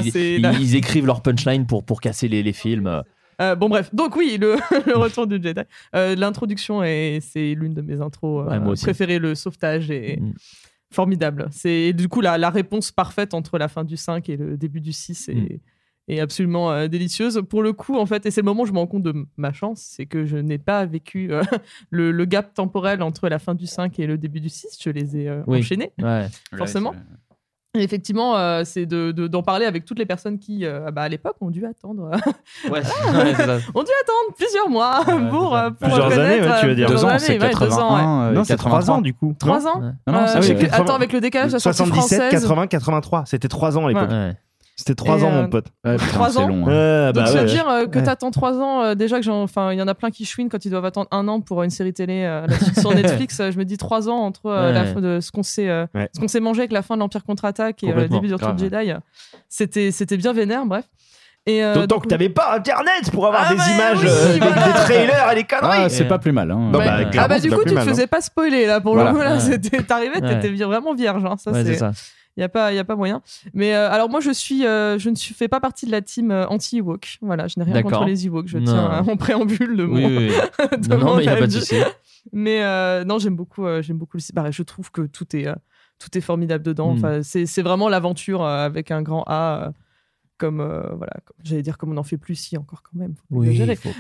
Ils, 0.05 0.75
écrivent 0.75 1.07
leur 1.07 1.21
punchline 1.21 1.67
pour, 1.67 2.01
casser 2.01 2.29
les, 2.29 2.53
films. 2.53 3.03
Euh, 3.41 3.55
bon 3.57 3.69
bref, 3.69 3.95
donc 3.95 4.17
oui, 4.17 4.39
le, 4.41 4.55
retour 4.95 5.27
du 5.27 5.43
Jedi. 5.43 5.61
Euh, 5.95 6.15
l'introduction 6.17 6.81
c'est 6.83 7.55
l'une 7.55 7.75
de 7.75 7.83
mes 7.83 8.01
intros 8.01 8.47
préférées. 8.81 9.19
Le 9.19 9.35
sauvetage 9.35 9.91
est 9.91 10.19
mm. 10.21 10.35
formidable. 10.91 11.49
C'est 11.51 11.93
du 11.93 12.09
coup 12.09 12.23
la, 12.23 12.51
réponse 12.51 12.91
parfaite 12.91 13.35
entre 13.35 13.59
la 13.59 13.69
fin 13.69 13.85
du 13.85 13.99
5 13.99 14.29
et 14.31 14.37
le 14.37 14.57
début 14.57 14.81
du 14.81 14.93
6 14.93 15.29
et. 15.29 15.35
Mm 15.35 15.49
et 16.09 16.21
absolument 16.21 16.71
euh, 16.71 16.89
délicieuse. 16.89 17.43
Pour 17.49 17.63
le 17.63 17.73
coup, 17.73 17.97
en 17.97 18.07
fait, 18.07 18.27
et 18.27 18.31
c'est 18.31 18.41
le 18.41 18.47
moment 18.47 18.63
où 18.63 18.67
je 18.67 18.73
me 18.73 18.79
rends 18.79 18.87
compte 18.87 19.03
de 19.03 19.15
ma 19.37 19.53
chance, 19.53 19.81
c'est 19.81 20.07
que 20.07 20.25
je 20.25 20.37
n'ai 20.37 20.59
pas 20.59 20.85
vécu 20.87 21.33
euh, 21.33 21.43
le, 21.91 22.11
le, 22.11 22.25
gap 22.25 22.55
temporel 22.55 23.03
entre 23.03 23.29
la 23.29 23.39
fin 23.39 23.55
du 23.55 23.67
5 23.67 23.99
et 23.99 24.07
le 24.07 24.19
début 24.19 24.41
du 24.41 24.49
6. 24.49 24.79
Je 24.83 24.91
les 24.91 25.17
ai 25.17 25.29
euh, 25.29 25.43
oui. 25.47 25.61
enchaînés, 25.61 25.93
ouais. 25.99 26.27
forcément. 26.57 26.91
Ouais, 26.91 26.97
et 27.75 27.83
effectivement, 27.83 28.37
euh, 28.37 28.65
c'est 28.67 28.85
d'en 28.85 29.13
de, 29.13 29.41
parler 29.41 29.65
avec 29.65 29.87
toutes 29.87 29.99
les 29.99 30.05
personnes 30.05 30.39
qui, 30.39 30.67
euh, 30.67 30.91
bah, 30.91 31.03
à 31.03 31.09
l'époque, 31.09 31.37
ont 31.41 31.49
dû 31.49 31.65
attendre. 31.65 32.11
Euh, 32.13 32.71
ouais, 32.71 32.71
ouais 32.81 32.83
ah, 32.85 33.59
ont 33.75 33.83
dû 33.83 33.91
attendre 34.03 34.37
plusieurs 34.37 34.69
mois 34.69 35.01
ouais, 35.07 35.31
pour, 35.31 35.57
euh, 35.57 35.71
pour 35.71 35.89
plusieurs 35.89 36.19
années, 36.19 36.43
ouais, 36.43 36.61
tu 36.61 36.67
veux 36.67 36.75
dire 36.75 36.87
deux 36.87 37.03
ans, 37.03 37.19
c'est 37.19 37.39
80 37.39 38.29
ouais, 38.29 38.35
non, 38.35 38.45
c'est 38.45 38.57
3 38.57 38.91
ans 38.91 39.01
du 39.01 39.15
coup. 39.15 39.35
3 39.39 39.67
ans. 39.67 39.81
Non, 39.81 39.95
non, 40.07 40.19
euh, 40.19 40.41
oui, 40.43 40.55
que, 40.55 40.67
attends, 40.67 40.95
avec 40.95 41.15
le 41.15 41.23
décalage, 41.23 41.53
la 41.53 41.61
77, 41.61 42.31
80, 42.31 42.67
83, 42.67 43.25
c'était 43.25 43.49
3 43.49 43.79
ans 43.79 43.87
à 43.87 43.89
l'époque. 43.89 44.11
C'était 44.77 44.95
3 44.95 45.21
et 45.21 45.25
ans, 45.25 45.33
euh, 45.33 45.43
mon 45.43 45.49
pote. 45.49 45.67
Ouais, 45.85 45.97
putain, 45.97 46.13
3 46.13 46.39
ans. 46.39 46.49
Long, 46.49 46.67
hein. 46.67 47.13
Bah 47.13 47.25
euh, 47.29 47.45
dire 47.45 47.65
que 47.91 47.99
ouais. 47.99 48.05
t'attends 48.05 48.31
3 48.31 48.59
ans, 48.59 48.83
euh, 48.83 48.95
déjà 48.95 49.21
que 49.21 49.29
enfin, 49.29 49.73
il 49.73 49.79
y 49.79 49.83
en 49.83 49.89
a 49.89 49.95
plein 49.95 50.11
qui 50.11 50.25
chouinent 50.25 50.49
quand 50.49 50.65
ils 50.65 50.71
doivent 50.71 50.85
attendre 50.85 51.09
un 51.11 51.29
an 51.29 51.41
pour 51.41 51.63
une 51.63 51.71
série 51.71 51.93
télé 51.93 52.25
euh, 52.25 52.47
sur 52.81 52.95
Netflix. 52.95 53.37
je 53.39 53.59
me 53.59 53.65
dis 53.65 53.77
3 53.77 54.09
ans 54.09 54.17
entre 54.17 54.51
la 54.51 54.85
fin 54.87 55.01
de 55.01 55.21
ce 55.21 55.31
qu'on 55.31 55.43
s'est 55.43 55.69
ce 55.69 56.21
qu'on 56.21 56.29
s'est 56.29 56.41
mangé 56.41 56.61
avec 56.61 56.73
la 56.73 56.83
fin 56.83 56.95
de 56.95 57.01
l'Empire 57.01 57.25
contre-attaque 57.25 57.83
et 57.85 57.93
le 57.93 58.09
début 58.09 58.29
du 58.29 58.35
Retour 58.35 58.57
Jedi. 58.57 58.93
C'était 59.49 60.17
bien 60.17 60.33
vénère, 60.33 60.65
bref. 60.67 60.85
D'autant 61.47 61.99
que 61.99 62.09
t'avais 62.09 62.29
pas 62.29 62.55
internet 62.55 63.11
pour 63.13 63.27
avoir 63.27 63.47
ah 63.49 63.53
des 63.53 63.57
bah 63.57 63.65
images, 63.75 64.01
des 64.01 64.73
trailers 64.85 65.33
et 65.33 65.35
des 65.35 65.45
conneries. 65.45 65.83
Ah, 65.85 65.89
c'est 65.89 66.07
pas 66.07 66.19
plus 66.19 66.33
mal. 66.33 66.51
Hein. 66.51 66.71
Bah, 66.73 67.01
ah 67.19 67.29
bah 67.29 67.41
du 67.41 67.51
coup, 67.51 67.65
tu 67.65 67.75
te 67.75 67.81
faisais 67.81 68.05
hein. 68.05 68.09
pas 68.11 68.21
spoiler 68.21 68.67
là 68.67 68.81
pour 68.81 68.97
le 68.97 69.05
coup. 69.13 69.19
Là, 69.19 69.39
t'arrivais, 69.83 70.21
t'étais 70.21 70.51
vraiment 70.65 70.95
vierge. 70.95 71.25
Hein. 71.25 71.37
Ça, 71.37 71.53
c'est 71.53 71.75
ça. 71.75 71.93
Il 72.37 72.41
n'y 72.41 72.45
a, 72.45 72.49
pas, 72.49 72.73
y 72.73 72.79
a 72.79 72.85
pas 72.85 72.97
moyen. 72.97 73.21
Mais 73.53 73.75
euh, 73.75 73.91
alors, 73.91 74.09
moi, 74.09 74.21
je, 74.21 74.31
suis, 74.31 74.65
euh, 74.65 74.99
je 74.99 75.11
ne 75.11 75.15
suis, 75.15 75.35
fais 75.35 75.49
pas 75.49 75.61
partie 75.61 75.85
de 75.85 75.91
la 75.91 76.01
team 76.01 76.31
euh, 76.31 76.47
anti-Ewok. 76.47 77.19
Voilà, 77.21 77.47
je 77.47 77.59
n'ai 77.59 77.65
rien 77.71 77.83
contre 77.83 78.05
les 78.05 78.27
Ewok. 78.27 78.47
Je 78.47 78.59
tiens 78.59 78.87
à- 78.87 79.03
en 79.03 79.17
préambule 79.19 79.77
de 79.77 79.85
mon. 79.85 80.09
Mais 80.09 80.31
Mais 82.33 83.05
non, 83.05 83.19
j'aime 83.19 83.37
beaucoup, 83.37 83.67
j'aime 83.83 83.99
beaucoup 83.99 84.17
le 84.17 84.23
bah, 84.33 84.51
Je 84.51 84.63
trouve 84.63 84.91
que 84.91 85.03
tout 85.03 85.37
est, 85.37 85.47
tout 85.99 86.17
est 86.17 86.23
formidable 86.23 86.65
dedans. 86.65 86.91
Enfin, 86.91 87.23
c'est, 87.23 87.63
vraiment 87.63 87.91
l'aventure 87.91 88.45
avec 88.47 88.91
un 88.91 89.03
grand 89.03 89.25
A, 89.27 89.73
comme 90.39 90.57
voilà, 90.97 91.13
j'allais 91.45 91.63
dire 91.63 91.77
comme 91.77 91.93
on 91.93 91.99
en 91.99 92.03
fait 92.03 92.17
plus 92.17 92.35
si 92.35 92.57
encore 92.57 92.83
quand 92.83 92.99
même. 92.99 93.15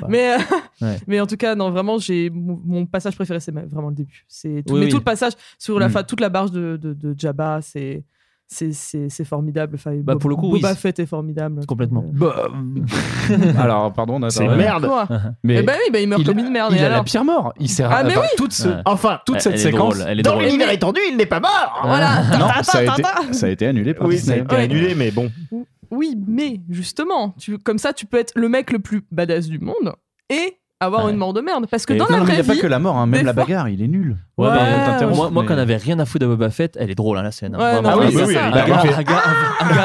Mais, 0.09 0.37
mais 1.07 1.21
en 1.21 1.27
tout 1.27 1.37
cas, 1.37 1.55
non, 1.55 1.71
vraiment, 1.71 1.99
j'ai 1.99 2.31
mon, 2.31 2.87
passage 2.87 3.15
préféré, 3.15 3.41
c'est 3.41 3.53
vraiment 3.53 3.91
le 3.91 3.95
début. 3.95 4.25
C'est 4.27 4.65
mais 4.73 4.89
tout 4.89 4.97
le 4.97 5.05
passage 5.05 5.35
sur 5.59 5.79
la, 5.79 5.89
Mm. 5.89 6.07
toute 6.09 6.21
la 6.21 6.31
barge 6.31 6.51
de, 6.51 6.79
de 6.79 7.15
Jabba, 7.19 7.61
c'est 7.61 8.05
c'est 8.49 9.25
formidable. 9.25 9.75
Enfin, 9.77 9.97
bah, 9.97 10.17
pour 10.17 10.31
le 10.31 10.37
coup, 10.37 10.51
Boba 10.51 10.71
oui. 10.71 10.77
Fett 10.77 10.99
est 10.99 11.07
formidable. 11.07 11.65
Complètement. 11.67 12.05
Euh, 12.05 12.13
bah, 12.13 12.49
alors, 13.59 13.93
pardon, 13.93 14.21
c'est 14.31 14.47
merde. 14.49 14.89
Mais 15.45 15.59
eh 15.59 15.63
ben 15.63 15.75
oui, 15.79 15.91
bah, 15.93 16.01
il 16.01 16.09
meurt 16.09 16.25
comme 16.25 16.39
une 16.39 16.51
merde. 16.51 16.75
Il 16.77 16.85
a 16.85 16.89
la 16.89 17.03
pire 17.03 17.25
mort. 17.25 17.53
Il 17.59 17.69
sert 17.69 17.91
ah, 17.91 17.99
à. 17.99 18.05
Oui. 18.05 18.13
toute 18.37 18.55
Enfin, 18.85 19.21
toute 19.25 19.41
cette 19.41 19.59
séquence. 19.59 19.99
Drôle, 19.99 20.07
elle 20.09 20.21
est 20.21 20.23
dans 20.23 20.39
l'univers 20.39 20.71
étendu, 20.71 21.01
il 21.11 21.17
n'est 21.17 21.27
pas 21.27 21.41
mort. 21.41 21.83
Voilà. 21.85 22.23
Non, 22.39 22.49
ça, 22.63 22.79
a 22.79 22.83
été, 22.83 23.03
ça 23.33 23.47
a 23.47 23.49
été 23.49 23.67
annulé 23.67 23.95
oui, 24.01 24.17
Disney. 24.17 24.37
Ça 24.37 24.43
a 24.43 24.45
été 24.45 24.57
annulé, 24.57 24.95
mais 24.95 25.11
bon. 25.11 25.31
Oui, 25.91 26.17
mais 26.27 26.61
justement, 26.71 27.35
tu, 27.39 27.59
comme 27.59 27.79
ça, 27.79 27.93
tu 27.93 28.07
peux 28.07 28.19
être 28.19 28.33
le 28.35 28.49
mec 28.49 28.73
le 28.73 28.79
plus 28.79 29.03
badass 29.11 29.49
du 29.49 29.59
monde 29.59 29.95
et 30.31 30.62
avoir 30.85 31.09
une 31.09 31.17
mort 31.17 31.33
de 31.33 31.41
merde. 31.41 31.67
Parce 31.71 31.87
que 31.87 31.95
dans 31.95 32.07
non, 32.07 32.19
la 32.19 32.23
vraie 32.23 32.35
vie. 32.35 32.41
Il 32.41 32.45
n'y 32.45 32.51
a 32.51 32.55
pas 32.55 32.61
que 32.61 32.67
la 32.67 32.79
mort, 32.79 33.07
même 33.07 33.25
la 33.25 33.33
bagarre, 33.33 33.69
il 33.69 33.83
est 33.83 33.89
nul. 33.89 34.17
Moi, 34.39 34.53
mais... 35.01 35.31
moi 35.31 35.51
avait 35.51 35.77
rien 35.77 35.99
à 35.99 36.07
foutre 36.07 36.25
de 36.25 36.27
Boba 36.27 36.51
Fett, 36.51 36.77
elle 36.81 36.91
est 36.91 36.95
drôle 36.95 37.19
la 37.23 37.31
scène. 37.31 37.55
Un 37.55 37.83
gars 37.83 39.35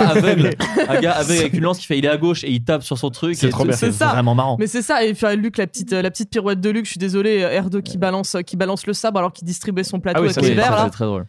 aveugle, 0.10 0.52
avec 0.88 1.54
une 1.54 1.64
lance 1.64 1.80
qui 1.80 1.86
fait 1.86 1.98
il 1.98 2.06
est 2.06 2.10
à 2.10 2.18
gauche 2.18 2.44
et 2.44 2.52
il 2.52 2.64
tape 2.64 2.84
sur 2.84 2.98
son 2.98 3.10
truc. 3.10 3.36
C'est 3.36 3.50
vraiment 3.50 4.36
marrant. 4.36 4.58
Mais 4.60 4.68
c'est 4.68 4.82
ça. 4.82 5.04
Et 5.04 5.12
enfin, 5.12 5.36
Luc, 5.36 5.58
la 5.58 5.68
petite, 5.68 5.92
la 5.92 6.10
petite 6.10 6.30
pirouette 6.30 6.62
de 6.62 6.70
Luc, 6.70 6.86
je 6.86 6.92
suis 6.92 7.00
désolé, 7.00 7.42
R2 7.44 7.82
qui 7.82 7.98
balance, 7.98 8.36
le 8.88 8.94
sabre 8.94 9.20
alors 9.20 9.34
qu'il 9.34 9.46
distribuait 9.46 9.84
son 9.84 10.00
plateau 10.00 10.24
avec 10.24 10.36
les. 10.38 10.56
C'est 10.56 10.90
très 10.92 11.06
drôle. 11.06 11.26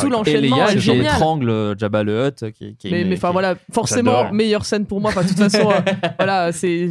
Tout 0.00 0.10
l'enchaînement 0.10 0.66
est 0.68 0.78
génial. 0.78 1.14
étrangle 1.14 1.74
Jabba 1.78 2.02
le 2.02 2.26
Hutt. 2.26 2.44
Mais 2.84 3.06
enfin 3.12 3.30
voilà, 3.30 3.54
forcément 3.72 4.32
meilleure 4.32 4.64
scène 4.64 4.86
pour 4.86 5.00
moi. 5.00 5.12
De 5.12 5.28
toute 5.28 5.38
façon, 5.38 5.72
voilà, 6.18 6.52
c'est 6.52 6.90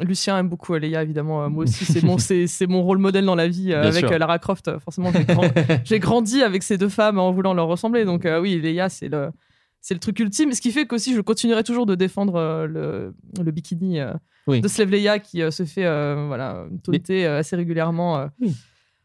Lucien 0.00 0.38
aime 0.38 0.48
beaucoup 0.48 0.74
Leia, 0.74 1.02
évidemment. 1.02 1.44
Euh, 1.44 1.48
Moi 1.48 1.64
aussi, 1.64 1.84
c'est 1.84 2.02
mon, 2.02 2.18
c'est, 2.28 2.46
c'est 2.46 2.66
mon 2.66 2.82
rôle 2.82 2.98
modèle 2.98 3.24
dans 3.24 3.34
la 3.34 3.48
vie. 3.48 3.72
euh, 3.72 3.82
avec 3.82 3.94
sûr. 4.06 4.12
euh, 4.12 4.18
Lara 4.18 4.38
Croft, 4.38 4.78
forcément, 4.78 5.10
j'ai, 5.12 5.24
grand- 5.24 5.50
j'ai 5.84 5.98
grandi 5.98 6.42
avec 6.42 6.62
ces 6.62 6.78
deux 6.78 6.88
femmes 6.88 7.18
en 7.18 7.32
voulant 7.32 7.54
leur 7.54 7.66
ressembler. 7.68 8.04
Donc, 8.04 8.24
euh, 8.26 8.40
oui, 8.40 8.60
Leia, 8.60 8.88
c'est 8.88 9.08
le. 9.08 9.30
c'est 9.80 9.94
le 9.94 10.00
truc 10.00 10.18
ultime. 10.20 10.52
Ce 10.52 10.60
qui 10.60 10.70
fait 10.72 10.86
qu'aussi, 10.86 11.14
je 11.14 11.20
continuerai 11.20 11.62
toujours 11.64 11.86
de 11.86 11.94
défendre 11.94 12.36
euh, 12.36 12.66
le, 12.66 13.14
le 13.42 13.50
bikini 13.50 13.98
Oui. 14.46 14.60
de 14.60 14.68
Slave 14.68 14.90
Leia 14.90 15.18
qui 15.18 15.40
se 15.50 15.64
fait 15.64 15.84
voilà, 16.26 16.66
taunter 16.84 17.26
assez 17.26 17.56
régulièrement. 17.56 18.28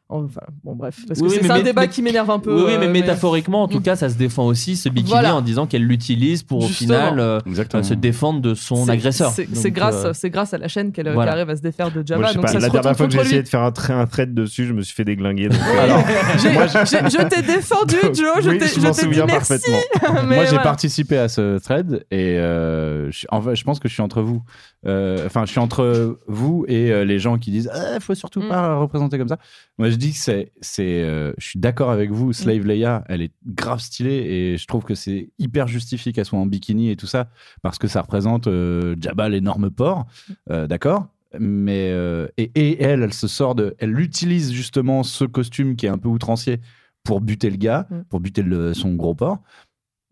Enfin, 0.09 0.39
bon, 0.63 0.73
bref. 0.73 0.99
Parce 1.05 1.19
que 1.19 1.25
Oui, 1.25 1.37
c'est 1.41 1.51
un 1.51 1.61
débat 1.61 1.85
qui 1.87 2.01
m'énerve 2.01 2.31
un 2.31 2.39
peu. 2.39 2.55
Oui, 2.55 2.63
oui, 2.67 2.73
euh, 2.75 2.79
mais 2.79 2.87
métaphoriquement, 2.87 3.63
en 3.63 3.67
tout 3.67 3.81
cas, 3.81 3.97
ça 3.97 4.07
se 4.07 4.15
défend 4.15 4.45
aussi 4.45 4.77
ce 4.77 4.87
bikini 4.87 5.09
Voilà. 5.11 5.35
en 5.35 5.41
disant 5.41 5.67
qu'elle 5.67 5.83
l'utilise 5.83 6.43
pour 6.43 6.63
au 6.63 6.67
final 6.69 7.19
euh, 7.19 7.39
euh, 7.45 7.83
se 7.83 7.93
défendre 7.93 8.39
de 8.39 8.53
son 8.53 8.85
C'est- 8.85 8.91
agresseur. 8.91 9.31
C'est 9.31 9.45
Donc, 9.47 9.55
c'est 9.57 9.71
grâce, 9.71 10.05
euh, 10.05 10.11
c'est 10.13 10.29
grâce 10.29 10.53
à 10.53 10.57
la 10.59 10.69
chaîne 10.69 10.93
qu'elle 10.93 11.11
voilà. 11.11 11.33
arrive 11.33 11.49
à 11.49 11.57
se 11.57 11.61
défaire 11.61 11.91
de 11.91 12.07
Jabba. 12.07 12.21
Moi, 12.21 12.33
donc 12.35 12.41
pas, 12.43 12.47
ça 12.47 12.59
la 12.59 12.67
se 12.67 12.71
dernière 12.71 12.95
fois 12.95 13.07
que 13.07 13.11
j'ai 13.11 13.19
essayé 13.19 13.43
de 13.43 13.49
faire 13.49 13.61
un, 13.63 13.71
tra- 13.71 13.91
un 13.99 14.05
thread 14.07 14.33
dessus, 14.33 14.65
je 14.65 14.71
me 14.71 14.81
suis 14.81 14.95
fait 14.95 15.03
déglinguer. 15.03 15.49
donc, 15.49 15.59
Alors, 15.77 16.01
J'ai- 16.41 16.53
moi, 16.53 16.67
j'ai- 16.67 16.85
je 16.85 17.27
t'ai 17.27 17.41
défendu, 17.41 17.95
Joe. 18.13 18.43
Je 18.43 18.49
Oui, 18.49 18.57
t'ai 18.59 18.67
je 18.67 18.75
je 18.75 18.79
m'en 18.79 18.91
t'ai 18.91 19.01
dit 19.01 19.07
souviens 19.07 19.25
merci. 19.25 19.55
Moi, 20.25 20.45
j'ai 20.45 20.57
participé 20.59 21.17
à 21.17 21.27
ce 21.27 21.57
thread 21.59 22.05
et 22.11 22.35
je, 22.37 23.63
pense 23.65 23.79
que 23.79 23.89
je 23.89 23.93
suis 23.93 24.01
entre 24.03 24.21
vous. 24.21 24.41
Enfin, 24.85 25.43
je 25.45 25.51
suis 25.51 25.59
entre 25.59 26.17
vous 26.27 26.63
et 26.69 27.03
les 27.03 27.19
gens 27.19 27.37
qui 27.37 27.51
disent 27.51 27.69
il 27.93 27.99
faut 28.01 28.15
surtout 28.15 28.37
Mm. 28.41 28.49
pas 28.49 28.75
représenter 28.77 29.17
comme 29.17 29.27
ça. 29.27 29.37
Moi, 29.77 29.89
dis 29.97 30.11
que 30.13 30.17
c'est, 30.17 30.51
c'est, 30.61 31.03
euh, 31.03 31.33
je 31.37 31.47
suis 31.49 31.59
d'accord 31.59 31.91
avec 31.91 32.11
vous. 32.11 32.31
Slave 32.33 32.63
Mm. 32.63 32.67
Leia, 32.67 33.03
elle 33.09 33.21
est 33.21 33.33
grave 33.45 33.79
stylée 33.79 34.17
et 34.53 34.57
je 34.57 34.65
trouve 34.67 34.83
que 34.83 34.95
c'est 34.95 35.29
hyper 35.39 35.67
justifié 35.67 36.13
qu'elle 36.13 36.25
soit 36.25 36.39
en 36.39 36.45
bikini 36.45 36.89
et 36.89 36.95
tout 36.95 37.07
ça 37.07 37.29
parce 37.61 37.77
que 37.77 37.87
ça 37.87 38.01
représente 38.01 38.47
euh, 38.47 38.95
Jabba 38.99 39.27
l'énorme 39.29 39.69
porc, 39.69 40.05
euh, 40.49 40.67
d'accord. 40.67 41.07
Mais 41.39 41.89
et, 42.37 42.51
et 42.55 42.81
elle, 42.81 43.03
elle 43.03 43.13
se 43.13 43.27
sort 43.27 43.53
de, 43.53 43.75
elle 43.79 43.99
utilise 43.99 44.51
justement 44.53 45.03
ce 45.03 45.25
costume 45.25 45.75
qui 45.75 45.85
est 45.85 45.89
un 45.89 45.97
peu 45.97 46.07
outrancier 46.07 46.61
pour 47.03 47.19
buter 47.21 47.49
le 47.49 47.57
gars, 47.57 47.85
Mm. 47.89 48.01
pour 48.09 48.19
buter 48.21 48.41
le- 48.43 48.73
son 48.73 48.93
gros 48.95 49.13
porc. 49.13 49.41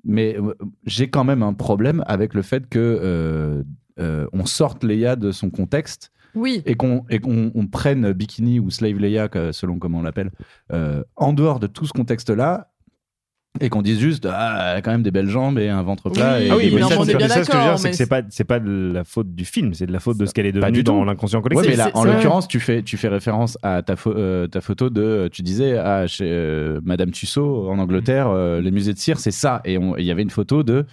Mais 0.03 0.37
j'ai 0.85 1.09
quand 1.09 1.23
même 1.23 1.41
un 1.41 1.53
problème 1.53 2.03
avec 2.05 2.33
le 2.33 2.41
fait 2.41 2.67
que 2.69 3.63
on 3.97 4.45
sorte 4.45 4.83
Leia 4.83 5.15
de 5.15 5.31
son 5.31 5.49
contexte 5.49 6.11
Oui. 6.35 6.61
et 6.65 6.75
qu'on 6.75 7.67
prenne 7.71 8.11
Bikini 8.13 8.59
ou 8.59 8.69
Slave 8.69 8.99
Leia, 8.99 9.29
selon 9.51 9.79
comment 9.79 9.99
on 9.99 10.03
l'appelle, 10.03 10.31
euh, 10.71 11.03
en 11.15 11.33
dehors 11.33 11.59
de 11.59 11.67
tout 11.67 11.85
ce 11.85 11.93
contexte-là. 11.93 12.71
Et 13.61 13.69
qu'on 13.69 13.81
dise 13.81 13.99
juste, 13.99 14.27
ah, 14.29 14.71
elle 14.71 14.77
a 14.77 14.81
quand 14.81 14.91
même 14.91 15.01
des 15.03 15.11
belles 15.11 15.29
jambes 15.29 15.57
et 15.59 15.69
un 15.69 15.81
ventre 15.81 16.09
plat. 16.09 16.41
et 16.41 16.49
Ah 16.49 16.57
oui, 16.57 16.71
mais 16.73 16.81
ça, 16.81 16.87
on 16.99 17.03
est 17.03 17.11
c'est- 17.11 17.17
bien 17.17 17.27
ça, 17.29 17.43
ce 17.43 17.49
que 17.49 17.53
je 17.53 17.61
veux 17.61 17.63
dire, 17.69 17.79
c'est 17.79 17.89
que 17.91 17.95
c'est 17.95 18.05
pas, 18.07 18.21
c'est 18.29 18.43
pas 18.43 18.59
de 18.59 18.91
la 18.93 19.03
faute 19.03 19.33
du 19.33 19.45
film, 19.45 19.73
c'est 19.73 19.85
de 19.85 19.93
la 19.93 19.99
faute 19.99 20.17
de 20.17 20.25
ce 20.25 20.33
qu'elle 20.33 20.45
est 20.45 20.51
Pas 20.51 20.67
devenue 20.67 20.83
dans 20.83 21.05
l'inconscient 21.05 21.39
Ouais, 21.39 21.43
collectif. 21.43 21.69
mais 21.71 21.75
là, 21.77 21.89
en 21.93 22.03
l'occurrence, 22.03 22.47
tu 22.47 22.59
fais, 22.59 22.83
tu 22.83 22.97
fais 22.97 23.07
référence 23.07 23.57
à 23.63 23.81
ta, 23.81 23.95
euh, 24.07 24.47
ta 24.47 24.61
photo 24.61 24.89
de. 24.89 25.29
Tu 25.31 25.41
disais, 25.41 25.77
ah, 25.77 26.05
chez 26.07 26.25
euh, 26.27 26.81
Madame 26.83 27.11
Tussaud, 27.11 27.69
en 27.69 27.79
Angleterre, 27.79 28.27
euh, 28.29 28.59
les 28.61 28.71
musées 28.71 28.93
de 28.93 28.97
cire, 28.99 29.19
c'est 29.19 29.31
ça. 29.31 29.61
Et 29.65 29.77
il 29.97 30.03
y 30.05 30.11
avait 30.11 30.21
une 30.23 30.29
photo 30.29 30.63
de. 30.63 30.85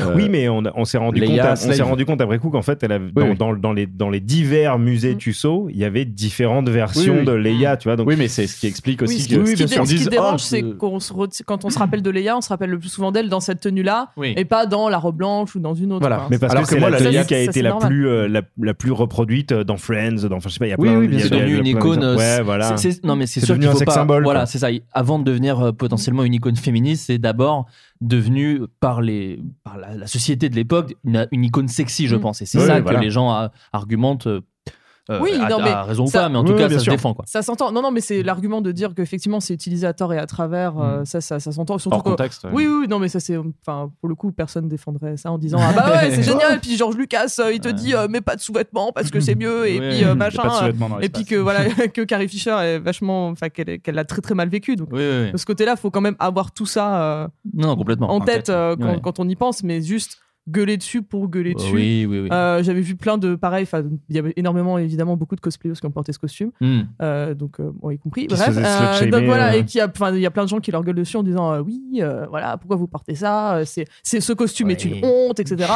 euh, 0.00 0.14
oui, 0.16 0.28
mais 0.28 0.48
on, 0.48 0.84
s'est 0.84 0.98
rendu, 0.98 1.20
compte, 1.22 1.38
à- 1.38 1.52
on 1.52 1.56
s'est 1.72 1.82
rendu 1.82 2.04
compte 2.04 2.20
après 2.20 2.38
coup 2.38 2.50
qu'en 2.50 2.62
fait, 2.62 2.82
elle 2.82 2.92
avait- 2.92 3.10
dans, 3.12 3.28
oui. 3.28 3.36
dans- 3.36 3.54
dans 3.54 3.72
les, 3.72 3.86
dans 3.86 4.10
les 4.10 4.20
divers 4.20 4.78
musées 4.78 5.16
Tussaud, 5.16 5.68
il 5.70 5.78
y 5.78 5.84
avait 5.84 6.04
différentes 6.04 6.68
versions 6.68 7.22
de 7.22 7.32
Leia, 7.32 7.76
tu 7.76 7.88
vois. 7.88 7.96
Donc, 7.96 8.08
Oui, 8.08 8.16
mais 8.18 8.28
c'est 8.28 8.46
ce 8.46 8.58
qui 8.58 8.66
explique 8.66 9.02
aussi 9.02 9.28
que. 9.28 9.36
qui, 9.44 9.56
ce 9.68 9.94
qui 9.94 10.08
dérange, 10.08 10.32
oh, 10.34 10.38
c'est 10.38 10.60
ce- 10.62 10.66
qu'on 10.74 10.98
se 11.00 11.12
quand 11.44 11.64
on 11.64 11.70
se 11.70 11.78
rappelle 11.78 12.02
de 12.02 12.07
Leia, 12.10 12.36
on 12.36 12.40
se 12.40 12.48
rappelle 12.48 12.70
le 12.70 12.78
plus 12.78 12.88
souvent 12.88 13.12
d'elle 13.12 13.28
dans 13.28 13.40
cette 13.40 13.60
tenue-là, 13.60 14.10
Oui. 14.16 14.34
et 14.36 14.44
pas 14.44 14.66
dans 14.66 14.88
la 14.88 14.98
robe 14.98 15.16
blanche 15.16 15.54
ou 15.54 15.60
dans 15.60 15.74
une 15.74 15.92
autre. 15.92 16.00
Voilà. 16.00 16.16
quoi. 16.16 16.26
Mais 16.30 16.38
parce 16.38 16.52
Alors 16.52 16.64
que, 16.64 16.68
que 16.68 16.74
c'est 16.74 16.80
moi, 16.80 16.90
la 16.90 16.98
Leia, 17.00 17.24
qui 17.24 17.34
a 17.34 17.40
été 17.40 17.62
la 17.62 17.74
plus, 17.74 18.08
euh, 18.08 18.28
la, 18.28 18.42
la 18.60 18.74
plus 18.74 18.92
reproduite 18.92 19.52
dans 19.52 19.76
Friends, 19.76 20.26
dans, 20.28 20.36
enfin, 20.36 20.48
je 20.48 20.54
sais 20.54 20.58
pas, 20.58 20.66
il 20.66 20.70
y 20.70 20.72
a 20.72 20.76
Oui, 20.78 20.88
plein 20.88 20.98
oui, 20.98 21.22
a 21.22 21.28
devenu 21.28 21.56
une 21.58 21.66
icône. 21.66 22.02
euh, 22.02 22.16
Ouais, 22.16 22.42
voilà. 22.42 22.76
c'est- 22.76 22.92
c'est- 22.92 23.04
non, 23.04 23.16
mais 23.16 23.26
c'est 23.26 23.40
sûr 23.40 23.48
devenu 23.54 23.62
qu'il 23.62 23.68
un 23.68 23.72
faut 23.72 23.78
sex 23.78 23.86
pas. 23.86 23.94
symbol, 23.94 24.22
Voilà, 24.24 24.46
c'est 24.46 24.58
ça. 24.58 24.68
Avant 24.92 25.18
de 25.18 25.24
devenir 25.24 25.60
euh, 25.60 25.72
potentiellement 25.72 26.24
une 26.24 26.34
icône 26.34 26.56
féministe, 26.56 27.04
c'est 27.06 27.18
d'abord 27.18 27.66
devenu 28.00 28.60
par 28.80 29.00
les 29.00 29.40
par 29.64 29.76
la, 29.78 29.94
la 29.94 30.06
société 30.06 30.48
de 30.48 30.54
l'époque 30.54 30.94
une, 31.04 31.26
une 31.32 31.44
icône 31.44 31.68
sexy, 31.68 32.06
je 32.06 32.16
Mm. 32.16 32.20
pense. 32.20 32.42
Et 32.42 32.46
c'est 32.46 32.58
Oui, 32.58 32.66
ça 32.66 32.78
oui, 32.78 32.84
que 32.84 33.00
les 33.00 33.10
gens 33.10 33.34
euh, 33.34 33.48
argumentent. 33.72 34.28
Euh, 35.10 35.18
Oui, 35.22 35.32
à, 35.40 35.48
non, 35.48 35.58
mais 35.62 35.70
à 35.70 35.82
raison 35.82 36.04
ou 36.06 36.10
pas, 36.10 36.28
mais 36.28 36.36
en 36.36 36.44
tout 36.44 36.52
oui, 36.52 36.58
cas, 36.58 36.68
ça 36.68 36.78
se 36.78 36.90
défend. 36.90 37.14
Quoi. 37.14 37.24
Ça 37.26 37.42
s'entend. 37.42 37.72
Non, 37.72 37.82
non, 37.82 37.90
mais 37.90 38.00
c'est 38.00 38.22
l'argument 38.22 38.60
de 38.60 38.72
dire 38.72 38.94
qu'effectivement 38.94 39.40
c'est 39.40 39.54
utilisé 39.54 39.86
à 39.86 39.92
tort 39.94 40.12
et 40.12 40.18
à 40.18 40.26
travers. 40.26 40.78
euh, 40.78 41.04
ça, 41.04 41.20
ça, 41.20 41.40
ça 41.40 41.52
s'entend. 41.52 41.78
Surtout 41.78 41.96
Hors 41.96 42.04
que- 42.04 42.10
contexte. 42.10 42.46
Oui, 42.52 42.66
oui, 42.66 42.76
oui, 42.82 42.88
non, 42.88 42.98
mais 42.98 43.08
ça 43.08 43.20
c'est. 43.20 43.36
Enfin, 43.36 43.90
pour 44.00 44.08
le 44.08 44.14
coup, 44.14 44.32
personne 44.32 44.68
défendrait 44.68 45.16
ça 45.16 45.30
en 45.32 45.38
disant 45.38 45.58
Ah 45.60 45.72
bah 45.74 45.90
ouais, 45.92 46.10
c'est 46.10 46.22
génial. 46.30 46.60
Puis 46.60 46.76
George 46.76 46.96
Lucas, 46.96 47.36
euh, 47.38 47.52
il 47.52 47.60
te 47.60 47.68
dit 47.68 47.94
euh, 47.94 48.08
mets 48.08 48.20
pas 48.20 48.36
de 48.36 48.40
sous-vêtements 48.40 48.92
parce 48.92 49.10
que 49.10 49.20
c'est 49.20 49.34
mieux. 49.34 49.66
Et 49.68 49.78
puis 49.78 50.04
euh, 50.04 50.14
machin. 50.14 50.42
pas 50.42 50.48
de 50.48 50.54
sous-vêtements 50.54 50.88
dans 50.88 51.00
et 51.00 51.08
puis 51.08 51.24
que 51.24 51.36
voilà, 51.36 51.64
que 51.94 52.02
Carrie 52.02 52.28
Fisher 52.28 52.56
est 52.62 52.78
vachement. 52.78 53.28
Enfin, 53.28 53.48
qu'elle 53.48 53.80
l'a 53.94 54.04
très 54.04 54.20
très 54.20 54.34
mal 54.34 54.48
vécu. 54.48 54.76
Donc, 54.76 54.88
Oui, 54.92 54.98
oui, 55.00 55.24
oui. 55.26 55.32
de 55.32 55.36
ce 55.36 55.46
côté-là, 55.46 55.76
faut 55.76 55.90
quand 55.90 56.00
même 56.00 56.16
avoir 56.18 56.52
tout 56.52 56.66
ça 56.66 57.02
euh, 57.02 57.28
Non, 57.54 57.76
complètement. 57.76 58.10
en 58.10 58.20
tête 58.20 58.52
quand 59.02 59.18
on 59.20 59.28
y 59.28 59.36
pense, 59.36 59.62
mais 59.62 59.80
juste 59.82 60.18
gueuler 60.48 60.76
dessus 60.76 61.02
pour 61.02 61.28
gueuler 61.28 61.54
dessus. 61.54 61.74
Oui, 61.74 62.06
oui, 62.08 62.20
oui. 62.20 62.28
Euh, 62.32 62.62
J'avais 62.62 62.80
vu 62.80 62.96
plein 62.96 63.18
de 63.18 63.34
pareil, 63.34 63.62
enfin, 63.64 63.82
il 64.08 64.16
y 64.16 64.18
avait 64.18 64.32
énormément 64.36 64.78
évidemment 64.78 65.16
beaucoup 65.16 65.36
de 65.36 65.40
cosplayers 65.40 65.74
qui 65.74 65.86
ont 65.86 65.90
porté 65.90 66.12
ce 66.12 66.18
costume, 66.18 66.50
Hmm. 66.60 66.80
euh, 67.02 67.34
donc 67.34 67.60
euh, 67.60 67.70
bon, 67.80 67.90
y 67.90 67.98
compris. 67.98 68.26
Qui 68.26 68.34
Bref, 68.34 69.08
donc 69.10 69.24
voilà, 69.24 69.56
et 69.56 69.64
qui 69.64 69.80
a, 69.80 69.88
enfin, 69.88 70.12
il 70.14 70.20
y 70.20 70.26
a 70.26 70.30
plein 70.30 70.44
de 70.44 70.48
gens 70.48 70.60
qui 70.60 70.70
leur 70.70 70.82
gueulent 70.82 70.94
dessus 70.96 71.16
en 71.16 71.22
disant 71.22 71.60
oui, 71.60 72.02
voilà, 72.30 72.56
pourquoi 72.56 72.76
vous 72.76 72.86
portez 72.88 73.14
ça 73.14 73.60
C'est, 73.64 73.84
c'est 74.02 74.20
ce 74.20 74.32
costume 74.32 74.70
est 74.70 74.84
une 74.84 75.04
honte, 75.04 75.38
etc. 75.40 75.70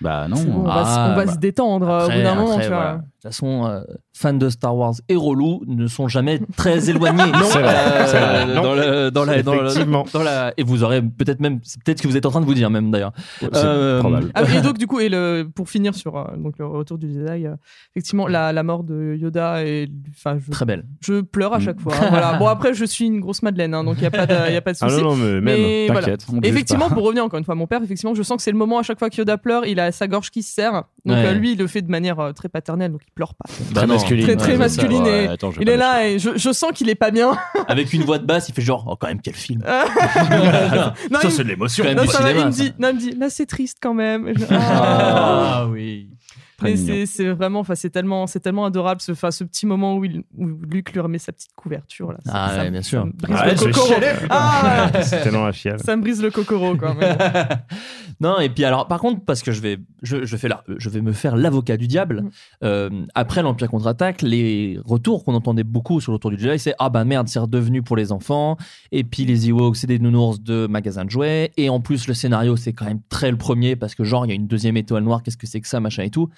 Bah 0.00 0.26
bon, 0.28 0.36
non. 0.36 0.60
on 0.60 0.62
va, 0.64 0.72
Ah, 0.84 1.10
on 1.12 1.16
va 1.16 1.24
bah. 1.24 1.32
se 1.32 1.38
détendre 1.38 1.86
au 1.88 2.10
bout 2.10 2.22
d'un 2.22 2.34
moment. 2.34 2.52
après, 2.52 2.62
tu 2.64 2.68
vois. 2.68 2.76
voilà. 2.76 3.02
De 3.24 3.30
toute 3.30 3.36
façon, 3.38 3.64
euh, 3.66 3.80
fans 4.14 4.34
de 4.34 4.50
Star 4.50 4.76
Wars 4.76 4.92
et 5.08 5.16
relous 5.16 5.62
ne 5.66 5.86
sont 5.86 6.08
jamais 6.08 6.40
très 6.58 6.90
éloignés. 6.90 7.22
C'est 7.46 7.58
vrai, 7.62 7.74
Euh, 7.74 8.54
dans 8.54 8.74
le- 8.74 9.10
dans 9.10 9.24
la- 9.24 9.42
dans 9.42 9.54
la- 9.54 9.62
Effectivement. 9.62 10.04
dans 10.12 10.22
la- 10.22 10.52
et 10.58 10.62
vous 10.62 10.84
aurez 10.84 11.00
peut-être 11.00 11.40
même, 11.40 11.58
c'est 11.62 11.82
peut-être 11.82 11.98
ce 11.98 12.02
que 12.02 12.08
vous 12.08 12.18
êtes 12.18 12.26
en 12.26 12.30
train 12.30 12.42
de 12.42 12.44
vous 12.44 12.52
dire 12.52 12.68
même 12.68 12.90
d'ailleurs. 12.90 13.12
Euh. 13.54 14.02
Ah, 14.34 14.42
et 14.54 14.60
donc 14.60 14.76
du 14.76 14.86
coup, 14.86 15.00
et 15.00 15.08
le, 15.08 15.48
pour 15.54 15.70
finir 15.70 15.94
sur 15.94 16.18
euh, 16.18 16.36
donc 16.36 16.58
le 16.58 16.66
retour 16.66 16.98
du 16.98 17.12
Jedi, 17.14 17.46
euh, 17.46 17.54
effectivement 17.94 18.26
la, 18.28 18.52
la 18.52 18.62
mort 18.62 18.84
de 18.84 19.16
Yoda 19.18 19.64
et 19.64 19.88
enfin 20.10 20.36
je, 20.44 20.50
Très 20.50 20.66
belle. 20.66 20.84
je 21.00 21.22
pleure 21.22 21.54
à 21.54 21.60
chaque 21.60 21.80
fois. 21.80 21.94
hein, 21.94 22.08
voilà. 22.10 22.34
Bon 22.38 22.46
après 22.48 22.74
je 22.74 22.84
suis 22.84 23.06
une 23.06 23.20
grosse 23.20 23.42
madeleine, 23.42 23.72
hein, 23.72 23.84
donc 23.84 23.96
il 23.98 24.02
y 24.02 24.06
a 24.06 24.10
pas 24.10 24.26
de, 24.26 24.52
y 24.52 24.56
a 24.56 24.60
pas 24.60 24.72
de 24.72 24.78
Ah 24.82 24.88
souci. 24.90 25.02
non, 25.02 25.16
non, 25.16 25.40
mais 25.40 25.40
même. 25.40 25.92
Voilà. 25.92 26.08
Effectivement, 26.42 26.90
pour 26.90 27.04
revenir 27.04 27.24
encore 27.24 27.38
une 27.38 27.44
fois 27.46 27.54
à 27.54 27.56
mon 27.56 27.66
père, 27.66 27.82
effectivement, 27.82 28.14
je 28.14 28.22
sens 28.22 28.36
que 28.36 28.42
c'est 28.42 28.52
le 28.52 28.58
moment 28.58 28.78
à 28.78 28.82
chaque 28.82 28.98
fois 28.98 29.08
que 29.08 29.16
Yoda 29.16 29.38
pleure, 29.38 29.64
il 29.64 29.80
a 29.80 29.92
sa 29.92 30.08
gorge 30.08 30.30
qui 30.30 30.42
se 30.42 30.52
serre. 30.52 30.84
Donc 31.06 31.16
Ouais. 31.16 31.26
euh, 31.28 31.32
lui, 31.32 31.52
il 31.52 31.58
le 31.58 31.66
fait 31.66 31.80
de 31.82 31.90
manière 31.90 32.18
euh, 32.20 32.32
très 32.32 32.48
paternelle, 32.48 32.92
donc 32.92 33.00
il 33.06 33.12
pleure 33.14 33.34
pas. 33.34 33.48
Bah 33.48 33.80
Très 33.80 33.86
non. 33.86 33.94
masculine. 33.94 34.24
Très 34.24 34.36
très 34.36 34.52
Ouais, 34.52 34.58
masculine. 34.58 35.02
Ouais, 35.02 35.28
attends, 35.28 35.52
il 35.60 35.68
est 35.68 35.76
là 35.76 36.06
et 36.06 36.18
je, 36.18 36.30
je 36.36 36.52
sens 36.52 36.72
qu'il 36.72 36.88
est 36.88 36.94
pas 36.94 37.10
bien. 37.10 37.36
Avec 37.68 37.92
une 37.92 38.02
voix 38.02 38.18
de 38.18 38.26
basse, 38.26 38.48
il 38.48 38.54
fait 38.54 38.62
genre, 38.62 38.84
oh, 38.88 38.96
quand 38.96 39.06
même, 39.08 39.20
quel 39.20 39.34
film. 39.34 39.62
non, 41.10 41.20
ça, 41.20 41.30
c'est 41.30 41.44
de 41.44 41.48
l'émotion. 41.48 41.84
non, 41.84 41.90
il, 41.90 41.96
me 42.46 42.50
dit, 42.50 42.72
non, 42.78 42.88
il 42.90 42.94
me 42.94 43.00
dit, 43.00 43.10
là 43.12 43.30
c'est 43.30 43.46
triste 43.46 43.78
quand 43.80 43.94
même. 43.94 44.32
Je- 44.36 44.44
Ah. 44.50 45.60
Ah 45.60 45.66
oui. 45.68 46.08
Très 46.58 46.70
Mais 46.70 46.76
c'est 46.76 47.06
c'est 47.06 47.28
vraiment, 47.30 47.60
enfin 47.60 47.74
c'est 47.74 47.90
tellement, 47.90 48.26
c'est 48.26 48.40
tellement 48.40 48.64
adorable 48.64 49.00
ce, 49.00 49.12
enfin, 49.12 49.30
ce 49.30 49.42
petit 49.44 49.66
moment 49.66 49.96
où, 49.96 50.04
il, 50.04 50.22
où 50.38 50.46
Luc 50.70 50.92
lui 50.92 51.00
remet 51.00 51.18
sa 51.18 51.32
petite 51.32 51.50
couverture 51.56 52.12
là. 52.12 52.18
Ça- 52.24 52.32
Ah 52.34 52.50
ça 52.50 52.58
ouais, 52.58 52.64
me- 52.66 52.70
bien 52.70 52.82
ça 52.82 52.88
sûr. 52.88 53.06
me 53.06 53.12
brise 53.12 53.36
Ah 53.38 53.44
le 53.46 53.50
ouais, 53.50 53.56
je 53.56 53.64
cocoro. 53.64 53.86
chialais. 53.86 54.12
Ah, 54.30 54.90
ouais. 54.94 55.30
Dans 55.32 55.44
la 55.46 55.52
chiale. 55.52 55.80
ça 55.80 55.96
me 55.96 56.02
brise 56.02 56.22
le 56.22 56.30
cocoro 56.30 56.76
quand 56.76 56.94
même. 56.94 57.16
non, 58.20 58.38
et 58.40 58.48
puis 58.48 58.64
alors, 58.64 58.86
par 58.86 59.00
contre, 59.00 59.24
parce 59.24 59.42
que 59.42 59.52
je 59.52 59.60
vais, 59.60 59.78
je, 60.02 60.24
je 60.24 60.36
fais 60.36 60.48
là, 60.48 60.62
je 60.76 60.88
vais 60.90 61.00
me 61.00 61.12
faire 61.12 61.36
l'avocat 61.36 61.76
du 61.76 61.88
diable. 61.88 62.22
Mm. 62.22 62.30
euh, 62.64 62.90
après 63.14 63.42
l'Empire 63.42 63.68
contre-attaque, 63.68 64.22
les 64.22 64.78
retours 64.84 65.24
qu'on 65.24 65.34
entendait 65.34 65.64
beaucoup 65.64 66.00
sur 66.00 66.12
le 66.12 66.14
retour 66.16 66.30
du 66.30 66.38
Jedi, 66.38 66.58
c'est 66.58 66.74
ah 66.78 66.88
bah 66.90 67.04
merde, 67.04 67.28
c'est 67.28 67.38
redevenu 67.38 67.82
pour 67.82 67.96
les 67.96 68.12
enfants. 68.12 68.56
Et 68.92 69.04
puis 69.04 69.24
les 69.24 69.48
Ewoks, 69.48 69.76
c'est 69.76 69.86
des 69.86 69.98
nounours 69.98 70.40
de 70.40 70.66
magasins 70.68 71.04
de 71.04 71.10
jouets. 71.10 71.52
Et 71.56 71.68
en 71.68 71.80
plus, 71.80 72.06
le 72.06 72.14
scénario, 72.14 72.56
c'est 72.56 72.72
quand 72.72 72.84
même 72.86 73.00
très 73.08 73.30
le 73.30 73.36
premier 73.36 73.76
parce 73.76 73.94
que 73.94 74.04
genre 74.04 74.24
il 74.26 74.28
y 74.28 74.32
a 74.32 74.34
une 74.36 74.46
deuxième 74.46 74.76
étoile 74.76 75.02
noire. 75.02 75.22
Qu'est-ce 75.22 75.36
que 75.36 75.46
c'est 75.46 75.60
que 75.60 75.68
ça, 75.68 75.80
machin 75.80 76.02
et 76.04 76.10
tout. 76.10 76.28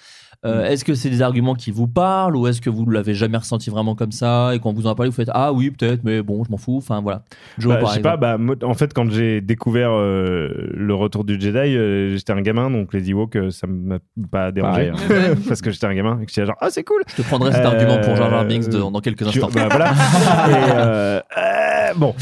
Euh, 0.45 0.65
Est-ce 0.65 0.85
que 0.85 0.93
c'est 0.93 1.09
des 1.09 1.23
arguments 1.23 1.55
qui 1.55 1.71
vous 1.71 1.87
parlent 1.87 2.37
ou 2.37 2.45
est-ce 2.45 2.61
que 2.61 2.69
vous 2.69 2.85
ne 2.85 2.91
l'avez 2.93 3.15
jamais 3.15 3.39
ressenti 3.39 3.71
vraiment 3.71 3.95
comme 3.95 4.11
ça 4.11 4.51
et 4.53 4.59
quand 4.59 4.71
vous 4.71 4.85
en 4.85 4.93
parlez, 4.93 5.09
vous 5.09 5.15
faites 5.15 5.31
ah 5.33 5.51
oui 5.51 5.71
peut-être, 5.71 6.01
mais 6.03 6.21
bon, 6.21 6.43
je 6.43 6.51
m'en 6.51 6.57
fous. 6.57 6.77
Enfin 6.77 7.01
voilà. 7.01 7.23
Joe, 7.57 7.73
Bah, 7.73 7.81
je 7.87 7.93
sais 7.95 8.01
pas, 8.01 8.17
bah, 8.17 8.37
en 8.63 8.73
fait, 8.75 8.93
quand 8.93 9.09
j'ai 9.09 9.41
découvert 9.41 9.89
euh, 9.91 10.49
le 10.75 10.93
retour 10.93 11.23
du 11.23 11.41
Jedi, 11.41 11.57
euh, 11.75 12.15
j'étais 12.15 12.33
un 12.33 12.41
gamin, 12.41 12.69
donc 12.69 12.93
les 12.93 13.09
Ewoks, 13.09 13.35
ça 13.49 13.65
m'a 13.65 13.97
pas 14.31 14.51
dérangé. 14.51 14.91
Pareil, 14.91 15.35
parce 15.47 15.61
que 15.63 15.71
j'étais 15.71 15.87
un 15.87 15.95
gamin 15.95 16.19
et 16.21 16.25
que 16.27 16.31
j'étais 16.31 16.45
genre, 16.45 16.55
ah, 16.61 16.69
c'est 16.69 16.83
cool! 16.83 17.01
Je 17.07 17.15
te 17.15 17.21
prendrai 17.23 17.51
cet 17.51 17.65
argument 17.65 17.97
pour 17.97 18.15
Jar 18.15 18.29
Jar 18.29 18.45
Binks 18.45 18.69
de- 18.69 18.77
dans 18.77 19.01
quelques 19.01 19.27
instants. 19.27 19.49
bah, 19.51 19.69
voilà. 19.71 21.23
Et, 21.91 21.97
bon. 21.97 22.13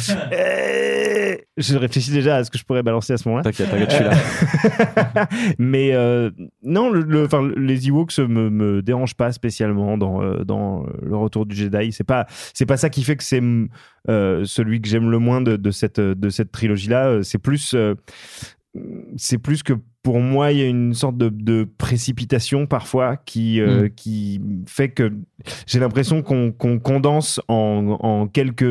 Je 1.58 1.78
réfléchis 1.78 2.12
déjà 2.12 2.36
à 2.36 2.44
ce 2.44 2.52
que 2.52 2.58
je 2.58 2.66
pourrais 2.66 2.84
balancer 2.84 3.14
à 3.14 3.18
ce 3.18 3.30
moment-là. 3.30 3.44
T'inquiète, 3.44 3.70
t'inquiète, 3.70 3.92
je 3.92 3.96
suis 3.96 4.04
là. 4.04 5.28
Mais 5.58 5.94
euh, 5.94 6.30
non, 6.64 6.90
le, 6.90 7.28
les 7.58 7.88
Ewoks 7.88 8.20
me, 8.20 8.50
me 8.50 8.82
dérangent 8.82 9.16
pas 9.16 9.32
spécialement 9.32 9.98
dans, 9.98 10.22
euh, 10.22 10.44
dans 10.44 10.84
euh, 10.84 10.88
le 11.02 11.16
retour 11.16 11.46
du 11.46 11.56
Jedi. 11.56 11.94
C'est 11.94 12.04
pas, 12.04 12.28
c'est 12.54 12.66
pas 12.66 12.76
ça 12.76 12.90
qui 12.90 13.04
fait 13.04 13.16
que 13.16 13.24
c'est 13.24 13.42
euh, 14.10 14.44
celui 14.44 14.82
que 14.82 14.90
j'aime 14.90 15.10
le 15.10 15.20
moins 15.20 15.40
de, 15.40 15.56
de 15.56 15.72
cette, 15.72 16.00
de 16.00 16.30
cette 16.30 16.52
trilogie-là. 16.52 17.24
C'est 17.24 17.38
plus, 17.38 17.74
c'est 19.16 19.38
plus 19.38 19.64
que 19.64 19.74
pour 20.06 20.20
moi, 20.20 20.52
il 20.52 20.60
y 20.60 20.62
a 20.62 20.68
une 20.68 20.94
sorte 20.94 21.18
de, 21.18 21.30
de 21.30 21.68
précipitation 21.80 22.68
parfois 22.68 23.18
qui, 23.18 23.60
euh, 23.60 23.86
Mm. 23.86 23.90
qui 23.96 24.40
fait 24.68 24.90
que 24.90 25.12
j'ai 25.66 25.80
l'impression 25.80 26.22
qu'on 26.22 26.52
qu'on 26.52 26.78
condense 26.78 27.42
en, 27.48 27.98
en 28.00 28.28
quelques 28.28 28.64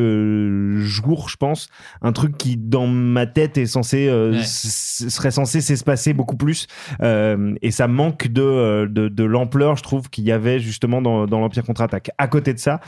jours, 0.79 1.27
je 1.27 1.35
pense, 1.35 1.67
un 2.01 2.13
truc 2.13 2.37
qui, 2.37 2.55
dans 2.55 2.87
ma 2.87 3.25
tête, 3.25 3.57
est 3.57 3.65
censé, 3.65 4.07
euh, 4.07 4.31
Ouais. 4.31 4.43
serait 4.45 5.31
censé 5.31 5.59
s'espacer 5.59 6.13
beaucoup 6.13 6.37
plus. 6.37 6.67
Euh, 7.01 7.53
et 7.61 7.71
ça 7.71 7.89
manque 7.89 8.27
de, 8.29 8.85
de, 8.89 9.09
de 9.09 9.23
l'ampleur, 9.25 9.75
je 9.75 9.83
trouve, 9.83 10.09
qu'il 10.09 10.23
y 10.23 10.31
avait 10.31 10.59
justement 10.59 11.01
dans, 11.01 11.25
dans 11.27 11.41
l'Empire 11.41 11.65
contre-attaque. 11.65 12.11
À 12.17 12.29
côté 12.29 12.53
de 12.53 12.59
ça, 12.59 12.79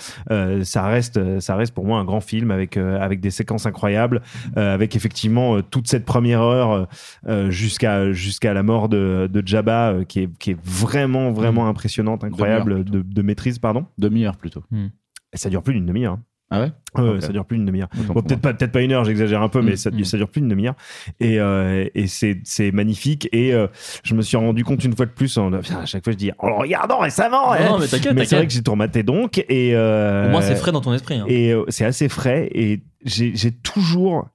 ça, 0.63 0.87
reste, 0.87 1.41
ça 1.41 1.55
reste 1.57 1.73
pour 1.73 1.85
moi 1.85 1.99
un 1.99 2.05
grand 2.05 2.21
film 2.21 2.51
avec, 2.51 2.77
avec 2.77 3.19
des 3.19 3.31
séquences 3.31 3.65
incroyables, 3.65 4.21
avec 4.55 4.95
effectivement 4.95 5.61
toute 5.61 5.89
cette 5.89 6.05
première 6.05 6.41
heure 6.41 6.87
jusqu'à 7.49 8.13
jusqu'à 8.37 8.53
la 8.53 8.61
mort 8.61 8.87
de, 8.87 9.27
de 9.33 9.47
Jabba, 9.47 9.93
euh, 9.93 10.03
qui, 10.03 10.19
est, 10.19 10.37
qui 10.37 10.51
est 10.51 10.57
vraiment, 10.63 11.31
vraiment 11.31 11.67
impressionnante, 11.67 12.23
incroyable 12.23 12.83
de, 12.83 13.01
de 13.01 13.21
maîtrise, 13.23 13.57
pardon. 13.57 13.87
Demi-heure 13.97 14.37
plutôt. 14.37 14.63
Ça 15.33 15.49
dure 15.49 15.63
plus 15.63 15.73
d'une 15.73 15.87
demi-heure. 15.87 16.13
hein. 16.13 16.21
Ah 16.51 16.61
ouais? 16.61 16.71
Ouais, 16.95 17.09
Ok. 17.15 17.21
Ça 17.23 17.29
dure 17.33 17.45
plus 17.45 17.57
d'une 17.57 17.65
demi-heure. 17.65 17.89
Autant 17.95 18.13
Bon, 18.13 18.13
pour 18.13 18.23
peut-être 18.25 18.39
pas, 18.41 18.53
peut-être 18.53 18.71
pas 18.71 18.81
une 18.83 18.91
heure, 18.91 19.03
j'exagère 19.05 19.41
un 19.41 19.49
peu, 19.49 19.61
mais 19.63 19.71
Mm, 19.73 19.77
ça, 19.77 19.89
mm. 19.89 20.03
ça 20.05 20.17
dure 20.17 20.29
plus 20.29 20.41
d'une 20.41 20.49
demi-heure. 20.51 20.75
Et, 21.19 21.39
euh, 21.39 21.87
et 21.95 22.05
c'est, 22.05 22.39
c'est 22.43 22.71
magnifique. 22.71 23.27
Et 23.31 23.55
euh, 23.55 23.65
je 24.03 24.13
me 24.13 24.21
suis 24.21 24.37
rendu 24.37 24.63
compte 24.63 24.83
une 24.83 24.95
fois 24.95 25.07
de 25.07 25.11
plus, 25.11 25.35
en, 25.39 25.51
à 25.53 25.85
chaque 25.85 26.03
fois 26.03 26.13
je 26.13 26.17
dis, 26.17 26.31
en 26.37 26.47
le 26.47 26.53
regardant 26.53 26.99
récemment. 26.99 27.47
Non, 27.47 27.51
hein. 27.53 27.69
non, 27.71 27.79
mais 27.79 27.87
t'inquiète, 27.87 28.17
c'est 28.27 28.35
vrai 28.35 28.45
que 28.47 28.53
j'ai 28.53 28.61
tourmaté 28.61 29.01
donc. 29.01 29.39
Et, 29.49 29.75
euh, 29.75 30.27
Au 30.27 30.29
moins, 30.29 30.41
c'est 30.41 30.55
frais 30.55 30.71
dans 30.71 30.79
ton 30.81 30.93
esprit, 30.93 31.15
hein. 31.15 31.25
Et 31.27 31.51
euh, 31.53 31.63
c'est 31.69 31.85
assez 31.85 32.07
frais. 32.07 32.47
Et 32.53 32.83
j'ai, 33.03 33.35
j'ai 33.35 33.51
toujours, 33.51 34.29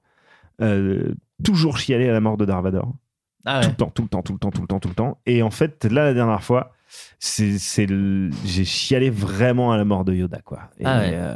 euh, 0.61 1.13
toujours 1.43 1.77
chialé 1.77 2.09
à 2.09 2.11
la 2.13 2.19
mort 2.19 2.35
de 2.37 2.43
Darth 2.45 2.65
Ah 3.45 3.61
Tout 3.61 3.69
le 3.69 3.75
temps, 3.75 3.89
tout 3.93 4.01
le 4.03 4.07
temps, 4.09 4.21
tout 4.21 4.33
le 4.33 4.39
temps, 4.39 4.51
tout 4.51 4.61
le 4.61 4.67
temps, 4.67 4.79
tout 4.79 4.89
le 4.89 4.95
temps. 4.95 5.17
Et 5.25 5.43
en 5.43 5.51
fait, 5.51 5.83
là, 5.85 6.05
la 6.05 6.13
dernière 6.13 6.43
fois, 6.43 6.71
c'est, 7.19 7.57
c'est 7.59 7.85
le- 7.85 8.29
j'ai 8.45 8.63
chialé 8.65 9.09
vraiment 9.09 9.71
à 9.71 9.77
la 9.77 9.83
mort 9.85 10.05
de 10.05 10.13
Yoda, 10.13 10.39
quoi. 10.45 10.69
Et, 10.79 10.83
Ah 10.85 10.99
ouais. 10.99 11.11
euh, 11.13 11.35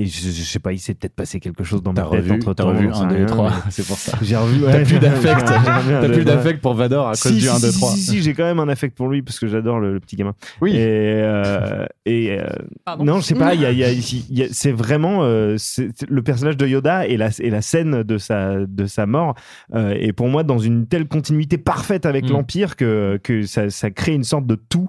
et 0.00 0.06
je, 0.06 0.20
je 0.30 0.42
sais 0.44 0.60
pas, 0.60 0.72
il 0.72 0.78
s'est 0.78 0.94
peut-être 0.94 1.14
passé 1.16 1.40
quelque 1.40 1.64
chose 1.64 1.82
dans 1.82 1.92
T'as 1.92 2.04
ma 2.04 2.10
tête 2.10 2.20
revu- 2.24 2.32
entre 2.34 2.54
t'as 2.54 2.62
temps. 2.62 2.68
revu 2.68 2.88
un, 2.92 3.06
deux 3.06 3.22
et 3.22 3.26
trois, 3.26 3.52
c'est 3.70 3.84
pour 3.86 3.96
ça. 3.96 4.16
J'ai 4.22 4.36
revu. 4.36 4.60
T'as 4.60 4.72
ouais, 4.78 4.82
plus 4.84 4.98
d'affect. 5.00 5.44
T'as 5.44 6.08
plus 6.08 6.24
d'affect 6.24 6.60
pour 6.62 6.74
Vador 6.74 7.08
à 7.08 7.12
cause 7.12 7.20
Si, 7.32 7.34
du 7.34 7.40
si, 7.40 7.48
1, 7.48 7.58
2, 7.58 7.70
si, 7.72 7.78
3. 7.78 7.90
Si, 7.90 8.00
si, 8.02 8.22
j'ai 8.22 8.34
quand 8.34 8.44
même 8.44 8.60
un 8.60 8.68
affect 8.68 8.96
pour 8.96 9.08
lui 9.08 9.22
parce 9.22 9.40
que 9.40 9.48
j'adore 9.48 9.80
le, 9.80 9.92
le 9.94 10.00
petit 10.00 10.14
gamin. 10.16 10.34
Oui. 10.60 10.76
Et, 10.76 10.78
euh, 10.78 11.84
et 12.06 12.38
euh, 12.38 12.46
non, 13.00 13.16
je 13.20 13.22
sais 13.24 13.34
pas, 13.34 13.54
il 13.54 13.60
y 13.60 13.66
a, 13.66 13.72
il 13.72 13.78
y 13.78 13.84
a- 13.84 13.90
il 13.90 14.38
y 14.38 14.42
a- 14.44 14.48
c'est 14.52 14.70
vraiment 14.72 15.24
euh, 15.24 15.56
le 16.08 16.22
personnage 16.22 16.56
de 16.56 16.66
Yoda 16.66 17.06
et 17.06 17.16
la, 17.16 17.30
et 17.40 17.50
la 17.50 17.60
scène 17.62 18.02
de 18.04 18.18
sa, 18.18 18.54
de 18.66 18.86
sa 18.86 19.06
mort 19.06 19.34
euh, 19.74 19.90
est 19.98 20.12
pour 20.12 20.28
moi 20.28 20.44
dans 20.44 20.58
une 20.58 20.86
telle 20.86 21.06
continuité 21.08 21.58
parfaite 21.58 22.06
avec 22.06 22.26
Mm. 22.26 22.32
l'Empire 22.32 22.76
que, 22.76 23.18
que 23.22 23.42
ça, 23.42 23.68
ça 23.70 23.90
crée 23.90 24.12
une 24.12 24.24
sorte 24.24 24.46
de 24.46 24.54
tout 24.54 24.88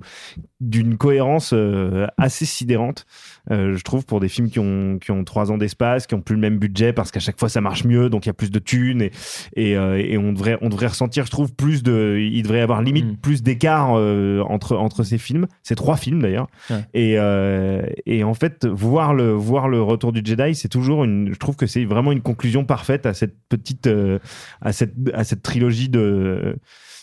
d'une 0.62 0.98
cohérence 0.98 1.52
euh, 1.54 2.06
assez 2.18 2.46
sidérante, 2.46 3.06
euh, 3.52 3.76
je 3.76 3.84
trouve, 3.84 4.06
pour 4.06 4.20
des 4.20 4.30
films 4.30 4.50
qui 4.50 4.60
ont, 4.60 4.98
qui 5.00 5.12
ont 5.12 5.24
trois 5.24 5.52
ans 5.52 5.58
d'espace, 5.58 6.08
qui 6.08 6.16
ont 6.16 6.22
plus 6.22 6.36
le 6.36 6.42
même 6.42 6.58
budget 6.60 6.94
parce 6.94 7.12
qu'à 7.12 7.20
chaque 7.20 7.40
fois 7.40 7.50
ça 7.50 7.62
marche 7.62 7.84
mieux, 7.86 8.10
donc 8.10 8.26
il 8.26 8.30
y 8.30 8.32
a 8.32 8.34
plus 8.34 8.52
de 8.52 8.60
thunes 8.60 9.02
et, 9.02 9.12
et, 9.56 9.76
euh, 9.78 9.98
et 9.98 10.18
on, 10.18 10.34
devrait, 10.34 10.58
on 10.62 10.70
devrait 10.70 10.88
ressentir, 10.88 11.26
je 11.26 11.32
trouve, 11.32 11.54
plus 11.54 11.84
de. 11.84 12.18
Il 12.20 12.44
devrait 12.44 12.60
y 12.60 12.62
avoir 12.62 12.82
limite 12.82 13.06
Mm. 13.06 13.16
plus 13.18 13.44
d'écart 13.44 13.94
euh, 13.98 14.42
entre, 14.48 14.76
entre 14.76 15.04
ces 15.04 15.18
films. 15.18 15.48
C'est 15.64 15.76
trois 15.76 15.96
films 15.98 16.22
d'ailleurs. 16.22 16.48
Ouais. 16.70 16.84
Et, 16.94 17.16
euh, 17.18 17.82
et 18.06 18.24
en 18.24 18.34
fait, 18.34 18.66
voir 18.66 19.14
le, 19.14 19.32
voir 19.32 19.68
le 19.70 19.82
retour 19.82 20.12
du 20.12 20.22
Jedi, 20.24 20.54
c'est 20.56 20.68
toujours 20.70 21.04
une. 21.04 21.32
Je 21.34 21.38
trouve 21.40 21.56
que 21.56 21.66
c'est 21.68 21.86
vraiment 21.86 22.12
une 22.12 22.22
conclusion 22.22 22.66
parfaite 22.66 23.06
à 23.06 23.14
cette 23.14 23.36
petite. 23.50 23.88
euh, 23.88 24.20
à, 24.62 24.72
cette, 24.74 24.94
à 25.14 25.24
cette 25.24 25.42
trilogie 25.42 25.90
de 25.90 26.58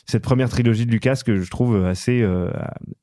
cette 0.06 0.22
première 0.22 0.48
trilogie 0.48 0.86
de 0.86 0.90
Lucas 0.92 1.20
que 1.26 1.40
je 1.40 1.50
trouve 1.50 1.84
assez, 1.84 2.22
euh, 2.22 2.50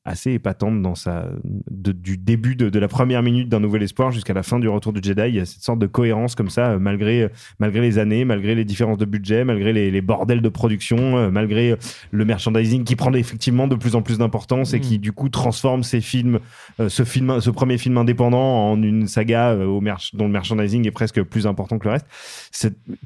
assez 0.04 0.32
épatante 0.32 0.80
dans 0.80 0.94
sa, 0.94 1.28
de- 1.70 1.92
du 1.92 2.16
début 2.16 2.56
de, 2.56 2.70
de 2.70 2.78
la 2.78 2.88
première 2.88 3.22
minute 3.22 3.48
d'un 3.48 3.60
Nouvel 3.60 3.82
Espoir 3.82 4.10
jusqu'à 4.10 4.32
la 4.32 4.42
fin 4.42 4.58
du 4.58 4.68
Retour 4.68 4.92
du 4.92 5.00
Jedi. 5.02 5.22
Il 5.28 5.34
y 5.34 5.40
a 5.40 5.44
cette 5.44 5.62
sorte 5.62 5.78
de 5.78 5.86
cohérence 5.86 6.34
comme 6.34 6.48
ça, 6.48 6.70
euh, 6.72 6.78
malgré, 6.78 7.28
malgré 7.58 7.82
les 7.82 7.98
années, 7.98 8.24
malgré 8.24 8.54
les 8.54 8.64
différences 8.64 8.98
de 8.98 9.04
budget, 9.04 9.44
malgré 9.44 9.72
les, 9.72 9.90
les 9.90 10.00
bordels 10.00 10.40
de 10.40 10.48
production, 10.48 11.18
euh, 11.18 11.30
malgré 11.30 11.76
le 12.10 12.24
merchandising 12.24 12.84
qui 12.84 12.96
prend 12.96 13.12
effectivement 13.12 13.68
de 13.68 13.76
plus 13.76 13.94
en 13.94 14.02
plus 14.02 14.18
d'importance 14.18 14.72
et 14.72 14.80
qui 14.80 14.98
du 14.98 15.12
coup 15.12 15.28
transforme 15.28 15.82
ces 15.82 16.00
films, 16.00 16.38
euh, 16.80 16.88
ce, 16.88 17.04
film, 17.04 17.40
ce 17.40 17.50
premier 17.50 17.76
film 17.76 17.98
indépendant 17.98 18.70
en 18.70 18.82
une 18.82 19.06
saga 19.06 19.50
euh, 19.50 19.66
au 19.66 19.80
merch- 19.80 20.14
dont 20.14 20.24
le 20.24 20.32
merchandising 20.32 20.86
est 20.86 20.90
presque 20.90 21.22
plus 21.22 21.46
important 21.46 21.78
que 21.78 21.84
le 21.84 21.92
reste. 21.92 22.06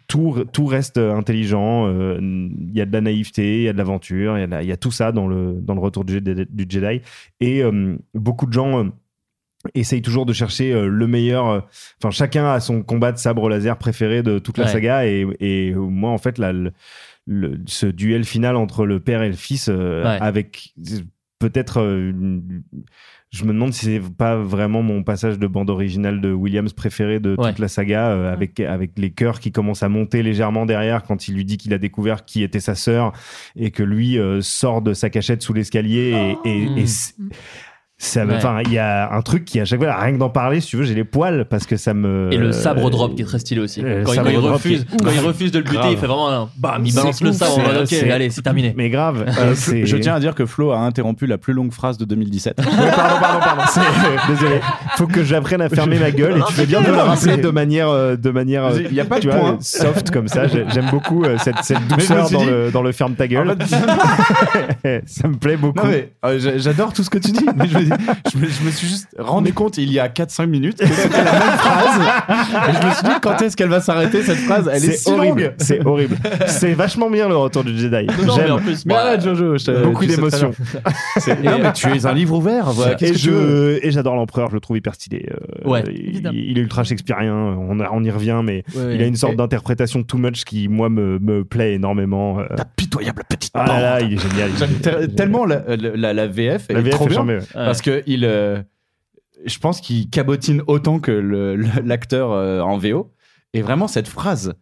Tout, 0.06 0.44
tout 0.52 0.66
reste 0.66 0.98
intelligent, 0.98 1.86
euh, 1.88 2.18
il 2.20 2.76
y 2.76 2.80
a 2.80 2.86
de 2.86 2.92
la 2.92 3.00
naïveté, 3.00 3.56
il 3.58 3.62
y 3.64 3.68
a 3.68 3.72
de 3.72 3.78
l'aventure, 3.88 4.36
il 4.36 4.40
y 4.40 4.44
a 4.44 4.46
de 4.46 4.50
la- 4.52 4.62
il 4.62 4.68
y, 4.68 4.72
a 4.72 4.76
tout 4.76 4.90
ça 4.90 5.12
dans 5.12 5.26
le, 5.26 5.54
dans 5.60 5.74
le 5.74 5.80
retour 5.80 6.04
du, 6.04 6.14
Jedi- 6.14 6.46
du 6.50 6.66
Jedi. 6.68 7.00
Et 7.40 7.62
euh, 7.62 7.96
beaucoup 8.14 8.46
de 8.46 8.52
gens 8.52 8.84
euh, 8.84 8.88
essayent 9.74 10.02
toujours 10.02 10.26
de 10.26 10.32
chercher 10.32 10.72
euh, 10.72 10.86
le 10.88 11.06
meilleur. 11.06 11.66
Enfin, 12.00 12.10
chacun 12.10 12.46
a 12.52 12.60
son 12.60 12.82
combat 12.82 13.12
de 13.12 13.18
sabre 13.18 13.48
laser 13.48 13.76
préféré 13.78 14.22
de 14.22 14.38
toute 14.38 14.58
la 14.58 14.64
Ouais. 14.66 14.70
saga. 14.70 15.06
Et, 15.06 15.26
et 15.40 15.74
moi, 15.74 16.10
en 16.10 16.18
fait, 16.18 16.38
là, 16.38 16.52
le- 16.52 16.72
le- 17.26 17.58
ce 17.66 17.86
duel 17.86 18.24
final 18.24 18.56
entre 18.56 18.86
le 18.86 19.00
père 19.00 19.22
et 19.22 19.28
le 19.28 19.34
fils, 19.36 19.68
euh, 19.68 20.02
Ouais. 20.04 20.18
avec 20.20 20.74
peut-être. 21.38 21.80
euh, 21.80 22.12
je 23.30 23.44
me 23.44 23.52
demande 23.52 23.74
si 23.74 23.84
c'est 23.84 24.00
pas 24.16 24.36
vraiment 24.36 24.82
mon 24.82 25.02
passage 25.02 25.38
de 25.38 25.46
bande 25.46 25.68
originale 25.68 26.20
de 26.22 26.32
Williams 26.32 26.72
préféré 26.72 27.20
de 27.20 27.34
Ouais. 27.38 27.50
toute 27.50 27.58
la 27.58 27.68
saga, 27.68 28.08
euh, 28.08 28.32
avec, 28.32 28.58
avec 28.60 28.92
les 28.96 29.10
chœurs 29.10 29.38
qui 29.38 29.52
commencent 29.52 29.82
à 29.82 29.90
monter 29.90 30.22
légèrement 30.22 30.64
derrière 30.64 31.02
quand 31.02 31.28
il 31.28 31.34
lui 31.34 31.44
dit 31.44 31.58
qu'il 31.58 31.74
a 31.74 31.78
découvert 31.78 32.24
qui 32.24 32.42
était 32.42 32.60
sa 32.60 32.74
sœur 32.74 33.12
et 33.54 33.70
que 33.70 33.82
lui 33.82 34.18
euh, 34.18 34.40
sort 34.40 34.80
de 34.80 34.94
sa 34.94 35.10
cachette 35.10 35.42
sous 35.42 35.52
l'escalier 35.52 36.36
et, 36.44 36.48
et- 36.48 36.62
et 36.80 36.84
Mm. 37.18 37.28
C'est- 37.98 38.20
ça 38.20 38.24
me- 38.24 38.30
Ouais. 38.30 38.36
enfin 38.36 38.60
il 38.64 38.72
y 38.72 38.78
a 38.78 39.12
un 39.12 39.20
truc 39.22 39.44
qui 39.44 39.58
à 39.60 39.64
chaque 39.64 39.80
fois 39.82 39.92
rien 39.96 40.12
que 40.14 40.18
d'en 40.18 40.30
parler 40.30 40.60
si 40.60 40.68
tu 40.68 40.76
veux 40.76 40.84
j'ai 40.84 40.94
les 40.94 41.04
poils 41.04 41.44
parce 41.50 41.66
que 41.66 41.76
ça 41.76 41.94
me 41.94 42.28
Et 42.32 42.36
le 42.36 42.52
sabre 42.52 42.88
drop 42.90 43.14
qui 43.16 43.22
est 43.22 43.24
très 43.24 43.38
stylé 43.40 43.60
aussi. 43.60 43.82
Euh, 43.84 44.04
Quand, 44.04 44.12
il, 44.12 44.22
quand 44.22 44.40
refuse, 44.52 44.84
qui 44.84 44.96
quand 45.04 45.10
il 45.12 45.20
refuse 45.20 45.50
de 45.52 45.58
le 45.58 45.64
buter, 45.64 45.76
Grave. 45.76 45.92
il 45.92 45.98
fait 45.98 46.06
vraiment 46.06 46.30
un 46.30 46.48
bam, 46.56 46.82
il 46.86 46.94
balance 46.94 47.20
le 47.20 47.32
sabre 47.32 47.52
en 47.52 47.56
c'est- 47.86 48.02
mode 48.02 48.04
ok, 48.06 48.10
allez, 48.12 48.30
c'est 48.30 48.42
terminé. 48.42 48.72
mais 48.76 48.88
grave 48.90 49.24
Euh, 49.26 49.54
euh, 49.72 49.82
je 49.84 49.96
tiens 49.96 50.14
à 50.14 50.20
dire 50.20 50.34
que 50.34 50.46
Flo 50.46 50.70
a 50.72 50.78
interrompu 50.78 51.26
la 51.26 51.38
plus 51.38 51.52
longue 51.54 51.72
phrase 51.72 51.98
de 51.98 52.04
2017. 52.04 52.58
Ouais, 52.78 52.90
pardon, 52.94 53.16
pardon, 53.20 53.40
pardon. 53.40 53.62
Désolé. 54.28 54.60
Faut 54.96 55.06
que 55.06 55.24
j'apprenne 55.24 55.60
à 55.60 55.68
fermer 55.68 55.98
ma 55.98 56.10
gueule 56.10 56.38
et 56.38 56.42
tu 56.46 56.52
fais 56.52 56.66
bien 56.66 56.80
de 56.80 56.86
le 56.86 56.92
rappeler 56.94 57.36
de 57.36 57.48
manière, 57.50 57.88
euh, 57.88 58.16
de 58.16 58.30
manière. 58.30 58.64
euh, 58.64 58.78
Il 58.90 58.94
y 58.94 59.00
a 59.00 59.04
pas 59.04 59.18
tu 59.20 59.26
de 59.26 59.32
vois, 59.32 59.40
point. 59.40 59.58
soft 59.60 60.10
comme 60.10 60.28
ça. 60.28 60.46
J'ai- 60.46 60.64
J'aime 60.72 60.88
beaucoup 60.90 61.24
euh, 61.24 61.36
cette, 61.38 61.58
cette 61.62 61.86
douceur 61.88 62.30
dans, 62.30 62.38
dit- 62.40 62.46
le, 62.46 62.70
dans 62.70 62.82
le 62.82 62.92
ferme 62.92 63.14
ta 63.14 63.26
gueule. 63.26 63.56
ça 65.06 65.28
me 65.28 65.36
plaît 65.36 65.56
beaucoup. 65.56 65.86
J'adore 66.56 66.92
tout 66.92 67.02
ce 67.02 67.10
que 67.10 67.18
tu 67.18 67.32
dis. 67.32 67.44
Mais 67.56 67.66
je, 67.68 67.78
me 67.78 67.84
dis- 67.84 67.87
je 68.32 68.38
me, 68.38 68.46
je 68.46 68.62
me 68.64 68.70
suis 68.70 68.86
juste 68.88 69.08
rendu 69.18 69.52
compte 69.52 69.78
il 69.78 69.92
y 69.92 69.98
a 69.98 70.08
4-5 70.08 70.46
minutes 70.46 70.78
que 70.78 70.86
c'était 70.86 71.24
la 71.24 71.32
même 71.32 71.40
phrase. 71.58 72.00
Et 72.68 72.72
je 72.82 72.86
me 72.86 72.92
suis 72.92 73.02
dit 73.04 73.20
quand 73.22 73.40
est-ce 73.42 73.56
qu'elle 73.56 73.68
va 73.68 73.80
s'arrêter 73.80 74.22
cette 74.22 74.38
phrase? 74.38 74.68
Elle 74.72 74.84
est, 74.84 74.92
si 74.92 75.10
horrible. 75.10 75.42
longue. 75.42 75.54
C'est 75.58 75.84
horrible. 75.86 76.16
C'est 76.46 76.72
vachement 76.74 77.10
bien 77.10 77.28
le 77.28 77.36
retour 77.36 77.64
du 77.64 77.76
Jedi. 77.76 78.06
Non, 78.06 78.36
mais 78.36 78.42
J'aime. 78.42 78.52
en 78.52 78.58
plus, 78.58 78.84
Mais 78.86 78.94
bah, 78.94 79.00
arrête, 79.00 79.22
Jojo, 79.22 79.56
je 79.58 79.82
beaucoup 79.84 80.04
tu 80.04 80.10
sais 80.10 80.16
très 80.20 80.30
d'émotions. 80.30 80.50
bien. 80.58 80.92
C'est- 81.18 81.42
non, 81.42 81.58
mais 81.62 81.72
tu 81.72 81.88
es 81.88 82.06
un 82.06 82.12
livre 82.12 82.36
ouvert. 82.36 82.70
Voilà. 82.72 82.94
Qu'est-ce 82.94 83.12
Et 83.12 83.14
que 83.16 83.20
tu 83.20 83.30
veux? 83.30 83.74
Je- 83.82 83.86
et 83.86 83.90
j'adore 83.90 84.14
l'empereur, 84.16 84.48
je 84.50 84.54
le 84.54 84.60
trouve 84.60 84.76
hyper 84.76 84.94
stylé. 84.94 85.26
Euh, 85.30 85.68
Ouais, 85.68 85.82
il, 85.88 86.08
évidemment. 86.08 86.38
il 86.40 86.58
est 86.58 86.60
ultra 86.60 86.84
shakespearien, 86.84 87.34
on, 87.34 87.80
a- 87.80 87.88
on 87.92 88.02
y 88.04 88.10
revient, 88.10 88.40
mais 88.44 88.64
Ouais, 88.74 88.94
il 88.94 89.02
a 89.02 89.06
une 89.06 89.16
sorte 89.16 89.34
et- 89.34 89.36
d'interprétation 89.36 90.02
too 90.02 90.18
much 90.18 90.44
qui, 90.44 90.68
moi, 90.68 90.88
me, 90.88 91.18
me 91.18 91.44
plaît 91.44 91.74
énormément. 91.74 92.40
euh. 92.40 92.44
Pitoyable 92.76 93.22
petite 93.28 93.52
Ah 93.54 93.66
là 93.66 93.80
là, 93.80 94.00
il 94.00 94.14
est 94.14 94.18
génial. 94.18 94.50
il 94.50 94.54
est 94.54 94.58
J'aime 94.58 94.68
génial. 94.82 95.06
te- 95.08 95.12
tellement 95.14 95.44
la, 95.44 95.62
la- 95.76 96.12
la 96.12 96.26
VF 96.26 96.66
La 96.70 96.78
est 96.78 96.82
VF 96.82 96.94
trop 96.94 97.04
est 97.04 97.08
bien 97.08 97.16
charmée, 97.16 97.34
ouais. 97.34 97.40
parce 97.54 97.77
que 97.82 98.02
il 98.06 98.24
euh, 98.24 98.62
je 99.44 99.58
pense 99.58 99.80
qu'il 99.80 100.10
cabotine 100.10 100.62
autant 100.66 101.00
que 101.00 101.12
l'acteur 101.12 102.32
euh, 102.32 102.60
en 102.60 102.78
VO 102.78 103.12
et 103.52 103.62
vraiment 103.62 103.88
cette 103.88 104.08
phrase 104.08 104.54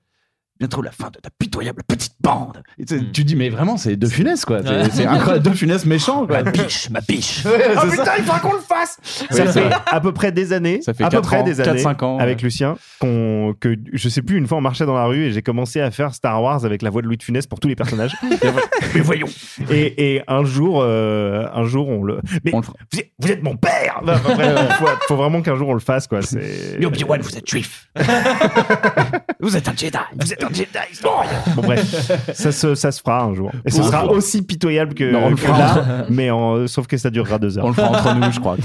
bientôt 0.58 0.82
la 0.82 0.90
fin 0.90 1.08
de 1.10 1.18
ta 1.20 1.28
pitoyable 1.38 1.82
petite 1.86 2.14
bande 2.20 2.62
Et 2.78 2.84
tu- 2.84 3.10
tu 3.12 3.24
dis 3.24 3.36
mais 3.36 3.48
vraiment 3.50 3.76
c'est 3.76 3.96
De 3.96 4.06
Funès 4.06 4.44
quoi 4.44 4.62
C'est- 4.62 4.68
Ouais. 4.70 4.88
c'est 4.90 5.06
incroyable 5.06 5.44
De 5.44 5.50
Funès 5.54 5.84
méchant 5.86 6.26
quoi 6.26 6.42
Ma 6.42 6.50
biche, 6.50 6.90
ma 6.90 7.00
biche. 7.00 7.44
Ouais, 7.44 7.52
Oh 7.76 7.80
c'est 7.82 7.90
putain, 7.90 8.04
ça. 8.04 8.12
il 8.18 8.24
faudra 8.24 8.40
qu'on 8.40 8.52
le 8.54 8.58
fasse 8.60 8.98
Oui, 9.30 9.36
Ça 9.36 9.46
fait 9.52 9.70
à 9.86 10.00
peu 10.00 10.12
près 10.12 10.32
des 10.32 10.52
années, 10.52 10.80
Ça 10.82 10.94
fait 10.94 11.04
à 11.04 11.08
peu 11.10 11.20
près 11.20 11.38
ans, 11.38 11.42
des 11.44 11.54
quatre, 11.56 11.68
années 11.68 11.78
cinq 11.78 12.02
ans, 12.02 12.18
avec 12.18 12.38
ouais. 12.38 12.44
Lucien, 12.44 12.76
qu'on, 13.00 13.54
que 13.60 13.76
je 13.92 14.08
sais 14.08 14.22
plus, 14.22 14.36
une 14.38 14.46
fois 14.46 14.58
on 14.58 14.62
marchait 14.62 14.86
dans 14.86 14.94
la 14.94 15.04
rue 15.04 15.24
et 15.26 15.32
j'ai 15.32 15.42
commencé 15.42 15.80
à 15.80 15.90
faire 15.90 16.14
Star 16.14 16.42
Wars 16.42 16.64
avec 16.64 16.82
la 16.82 16.90
voix 16.90 17.02
de 17.02 17.06
Louis 17.06 17.16
de 17.18 17.22
Funès 17.22 17.46
pour 17.46 17.60
tous 17.60 17.68
les 17.68 17.76
personnages. 17.76 18.14
Mais 18.94 19.00
voyons 19.00 19.26
et, 19.70 20.14
et 20.16 20.22
un 20.28 20.44
jour, 20.44 20.80
euh, 20.82 21.46
un 21.52 21.64
jour 21.64 21.88
on 21.88 22.02
le... 22.02 22.20
Mais 22.44 22.54
On 22.54 22.58
le 22.58 22.62
fera. 22.64 22.76
vous, 22.92 22.98
êtes, 23.00 23.10
vous 23.18 23.30
êtes 23.30 23.42
mon 23.42 23.56
père 23.56 24.00
Non, 24.04 24.14
bref, 24.24 24.72
faut, 24.78 24.86
faut 25.08 25.16
vraiment 25.16 25.42
qu'un 25.42 25.56
jour 25.56 25.68
on 25.68 25.74
le 25.74 25.80
fasse 25.80 26.06
quoi. 26.06 26.22
C'est... 26.22 26.76
Mais 26.78 26.86
Obi-Wan, 26.86 27.20
vous 27.20 27.36
êtes 27.36 27.48
juif. 27.48 27.88
vous 29.40 29.56
êtes 29.56 29.68
un 29.68 29.76
Jedi. 29.76 29.98
Vous 30.18 30.32
êtes 30.32 30.42
Jedi. 30.52 31.00
Bon, 31.02 31.62
bref, 31.62 32.32
ça 32.32 32.52
se, 32.52 32.74
ça 32.74 32.92
se 32.92 33.00
fera 33.00 33.22
un 33.22 33.34
jour. 33.34 33.50
Et 33.64 33.70
ce 33.70 33.82
sera 33.82 34.06
aussi 34.06 34.42
pitoyable 34.42 34.94
que, 34.94 35.10
non, 35.10 35.26
on 35.26 35.30
le 35.30 35.36
fera 35.36 36.06
mais 36.08 36.28
sauf 36.68 36.86
que 36.86 36.96
ça 36.96 37.10
durera 37.10 37.38
deux 37.38 37.58
heures. 37.58 37.64
On 37.64 37.68
le 37.68 37.74
fera 37.74 37.90
entre 37.90 38.14
nous, 38.14 38.32
je 38.32 38.40
crois. 38.40 38.56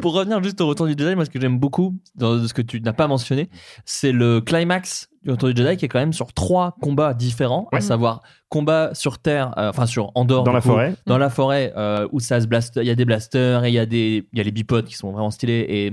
Pour, 0.00 0.14
revenir 0.14 0.42
juste 0.42 0.60
au 0.60 0.66
retour 0.66 0.86
du 0.86 0.92
Jedi, 0.92 1.14
moi 1.14 1.24
ce 1.24 1.30
que 1.30 1.40
j'aime 1.40 1.58
beaucoup 1.58 1.94
dans 2.14 2.46
ce 2.46 2.54
que 2.54 2.62
tu 2.62 2.80
n'as 2.80 2.92
pas 2.92 3.08
mentionné, 3.08 3.48
c'est 3.84 4.12
le 4.12 4.40
climax 4.40 5.08
du 5.22 5.30
retour 5.30 5.48
du 5.52 5.60
Jedi 5.60 5.76
qui 5.76 5.86
est 5.86 5.88
quand 5.88 5.98
même 5.98 6.12
sur 6.12 6.32
trois 6.32 6.76
combats 6.80 7.14
différents, 7.14 7.68
à 7.72 7.80
savoir 7.80 8.22
combat 8.48 8.90
sur 8.94 9.18
Terre, 9.18 9.52
euh, 9.58 9.70
enfin 9.70 9.86
sur 9.86 10.12
Andorre. 10.14 10.44
Dans 10.44 10.52
la 10.52 10.60
forêt. 10.60 10.94
Dans 11.06 11.18
la 11.18 11.30
forêt 11.30 11.72
euh, 11.76 12.06
où 12.12 12.20
il 12.20 12.86
y 12.86 12.90
a 12.90 12.94
des 12.94 13.04
blasters 13.04 13.64
et 13.64 13.68
il 13.68 13.74
y 13.74 13.78
a 13.78 13.86
des, 13.86 14.28
il 14.32 14.38
y 14.38 14.40
a 14.40 14.44
les 14.44 14.52
bipodes 14.52 14.84
qui 14.84 14.94
sont 14.94 15.10
vraiment 15.10 15.30
stylés 15.30 15.66
et 15.68 15.92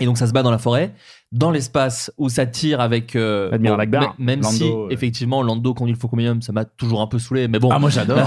et 0.00 0.06
donc 0.06 0.18
ça 0.18 0.26
se 0.26 0.32
bat 0.32 0.42
dans 0.42 0.50
la 0.50 0.58
forêt, 0.58 0.92
dans 1.30 1.52
l'espace 1.52 2.12
où 2.18 2.28
ça 2.28 2.46
tire 2.46 2.80
avec 2.80 3.14
euh, 3.14 3.52
Admiral 3.52 3.88
bon, 3.88 4.08
même 4.18 4.42
si 4.42 4.64
euh. 4.64 4.88
effectivement 4.90 5.40
Lando 5.40 5.72
conduit 5.72 5.94
le 5.94 5.98
Faucon 5.98 6.40
ça 6.40 6.52
m'a 6.52 6.64
toujours 6.64 7.00
un 7.00 7.06
peu 7.06 7.20
saoulé, 7.20 7.46
mais 7.46 7.60
bon. 7.60 7.70
Ah 7.70 7.78
moi 7.78 7.90
j'adore. 7.90 8.18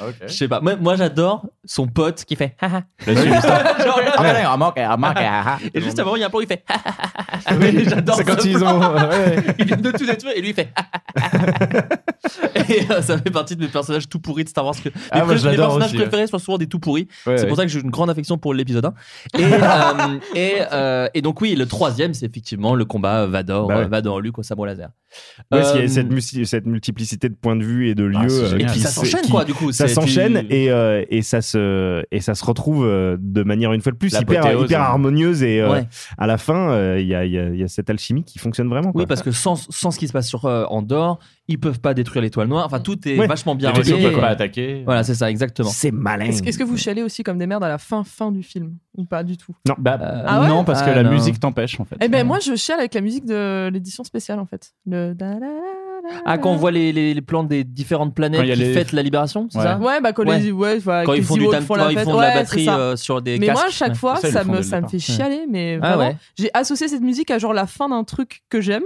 Ah, 0.00 0.06
Je 0.26 0.32
sais 0.32 0.48
pas. 0.48 0.60
Moi, 0.60 0.96
j'adore 0.96 1.46
son 1.64 1.86
pote 1.86 2.24
qui 2.24 2.36
fait. 2.36 2.56
Et 5.74 5.80
juste 5.80 5.98
avant 5.98 6.16
il 6.16 6.20
y 6.20 6.24
a 6.24 6.26
un 6.26 6.30
plan 6.30 6.38
où 6.38 6.42
il 6.42 6.48
fait. 6.48 6.64
oui, 7.58 7.84
j'adore. 7.88 8.16
C'est 8.16 8.24
quand 8.24 8.44
ils 8.44 8.62
ont. 8.62 8.80
il 9.58 9.64
vient 9.64 9.76
de 9.76 9.90
tout 9.90 10.06
détruire 10.06 10.34
et 10.36 10.40
lui 10.40 10.50
il 10.50 10.54
fait. 10.54 10.72
et 12.68 12.90
euh, 12.90 13.02
ça 13.02 13.18
fait 13.18 13.30
partie 13.30 13.56
de 13.56 13.62
mes 13.62 13.68
personnages 13.68 14.08
tout 14.08 14.20
pourris 14.20 14.44
de 14.44 14.48
Star 14.48 14.64
Wars. 14.64 14.74
Que... 14.82 14.90
Ah, 15.10 15.24
mes, 15.24 15.34
personnages 15.34 15.92
préférés 15.92 16.22
ouais. 16.22 16.26
sont 16.26 16.38
souvent 16.38 16.58
des 16.58 16.66
tout 16.66 16.78
pourris. 16.78 17.08
C'est 17.24 17.46
pour 17.46 17.56
ça 17.56 17.64
que 17.64 17.68
j'ai 17.68 17.80
une 17.80 17.90
grande 17.90 18.10
affection 18.10 18.38
pour 18.38 18.54
l'épisode 18.54 18.86
1. 18.86 18.94
Euh, 20.34 20.68
euh, 20.72 21.08
et, 21.14 21.22
donc, 21.22 21.40
oui, 21.40 21.54
le 21.54 21.66
troisième, 21.66 22.14
c'est 22.14 22.26
effectivement 22.26 22.74
le 22.74 22.84
combat 22.84 23.26
Vador, 23.26 23.68
bah 23.68 23.86
Vador 23.86 24.20
Luke 24.20 24.38
au 24.38 24.42
sabre 24.42 24.66
laser. 24.66 24.90
Parce 25.50 25.72
qu'il 25.72 25.82
y 25.82 25.84
a 25.84 26.44
cette, 26.44 26.66
multiplicité 26.66 27.28
de 27.28 27.34
points 27.34 27.56
de 27.56 27.64
vue 27.64 27.88
et 27.88 27.94
de 27.94 28.10
ah, 28.14 28.22
lieux. 28.22 28.60
Et 28.60 28.66
puis 28.66 28.80
ça 28.80 28.88
s'enchaîne, 28.88 29.28
quoi, 29.28 29.44
du 29.44 29.54
coup. 29.54 29.72
Ça 29.72 29.88
s'enchaîne 29.88 30.44
et, 30.50 31.22
ça 31.22 31.42
se, 31.42 32.44
retrouve 32.44 32.84
de 32.86 33.42
manière, 33.42 33.72
une 33.72 33.80
fois 33.80 33.92
de 33.92 33.98
plus, 33.98 34.12
hyper, 34.12 34.80
harmonieuse. 34.80 35.42
Et 35.42 35.60
à 35.60 36.26
la 36.26 36.38
fin, 36.38 36.96
il 36.96 37.06
y 37.06 37.14
a, 37.14 37.68
cette 37.68 37.90
alchimie 37.90 38.24
qui 38.24 38.38
fonctionne 38.38 38.68
vraiment. 38.68 38.92
Quoi. 38.92 39.02
Oui, 39.02 39.06
parce 39.06 39.22
que 39.22 39.32
sans, 39.32 39.56
ce 39.56 39.98
qui 39.98 40.08
se 40.08 40.12
passe 40.12 40.28
sur 40.28 40.44
Andorre, 40.44 41.18
ils 41.48 41.58
peuvent 41.58 41.80
pas 41.80 41.94
détruire 41.94 42.22
l'étoile 42.22 42.48
noire. 42.48 42.64
Enfin, 42.66 42.80
tout 42.80 42.96
est 43.08 43.26
vachement 43.26 43.54
bien 43.54 43.70
relié. 43.70 43.94
Ils 43.96 44.02
peuvent 44.02 44.20
pas 44.20 44.28
attaquer. 44.28 44.82
Voilà, 44.84 45.02
c'est 45.02 45.14
ça, 45.14 45.30
exactement. 45.30 45.70
C'est 45.70 45.90
malin. 45.90 46.26
Est-ce, 46.26 46.58
que 46.58 46.64
vous 46.64 46.76
chialez 46.76 47.02
aussi 47.02 47.22
comme 47.22 47.38
des 47.38 47.46
merdes 47.46 47.64
à 47.64 47.68
la 47.68 47.78
fin 47.78 48.04
fin 48.04 48.30
du 48.30 48.42
film 48.42 48.76
ou 48.96 49.04
pas 49.04 49.24
du 49.24 49.36
tout? 49.36 49.54
Bah, 49.78 49.98
euh, 50.00 50.24
ah 50.26 50.48
non, 50.48 50.64
parce 50.64 50.82
que 50.82 50.90
la 50.90 51.04
musique 51.04 51.40
t'empêche 51.40 51.78
en 51.80 51.84
fait. 51.84 51.96
Eh 52.00 52.08
ben 52.08 52.20
ah. 52.20 52.24
moi, 52.24 52.38
je 52.38 52.54
chiale 52.54 52.78
avec 52.78 52.94
la 52.94 53.00
musique 53.00 53.24
de 53.24 53.68
l'édition 53.72 54.04
spéciale 54.04 54.38
en 54.38 54.46
fait. 54.46 54.72
Le. 54.86 55.14
Ah, 56.24 56.38
quand 56.38 56.50
on 56.50 56.56
voit 56.56 56.70
les, 56.70 56.92
les, 56.92 57.20
plans 57.20 57.44
des 57.44 57.64
différentes 57.64 58.14
planètes 58.14 58.42
qui 58.42 58.54
les... 58.56 58.72
fêtent 58.72 58.92
la 58.92 59.02
libération, 59.02 59.48
c'est 59.50 59.60
ça? 59.60 59.78
Ouais, 59.78 60.00
bah 60.00 60.12
quand, 60.12 60.26
ouais. 60.26 60.50
Ouais, 60.50 60.78
quand 60.82 61.12
ils 61.12 61.22
font, 61.22 61.36
du 61.36 61.48
time, 61.48 61.60
font, 61.60 61.74
la, 61.74 61.92
ils 61.92 61.98
font 61.98 62.16
de 62.16 62.20
la 62.20 62.34
batterie 62.34 62.68
euh, 62.68 62.96
sur 62.96 63.22
des 63.22 63.38
Mais 63.38 63.52
moi, 63.52 63.66
à 63.66 63.70
chaque 63.70 63.94
fois, 63.94 64.16
ça, 64.16 64.44
me, 64.44 64.62
ça 64.62 64.80
me 64.80 64.88
fait 64.88 64.98
chialer, 64.98 65.46
mais 65.48 65.78
ah 65.80 65.96
vraiment. 65.96 66.18
J'ai 66.36 66.50
associé 66.54 66.88
cette 66.88 67.02
musique 67.02 67.30
à 67.30 67.38
genre 67.38 67.54
la 67.54 67.66
fin 67.66 67.88
d'un 67.88 68.04
truc 68.04 68.42
que 68.48 68.60
j'aime. 68.60 68.82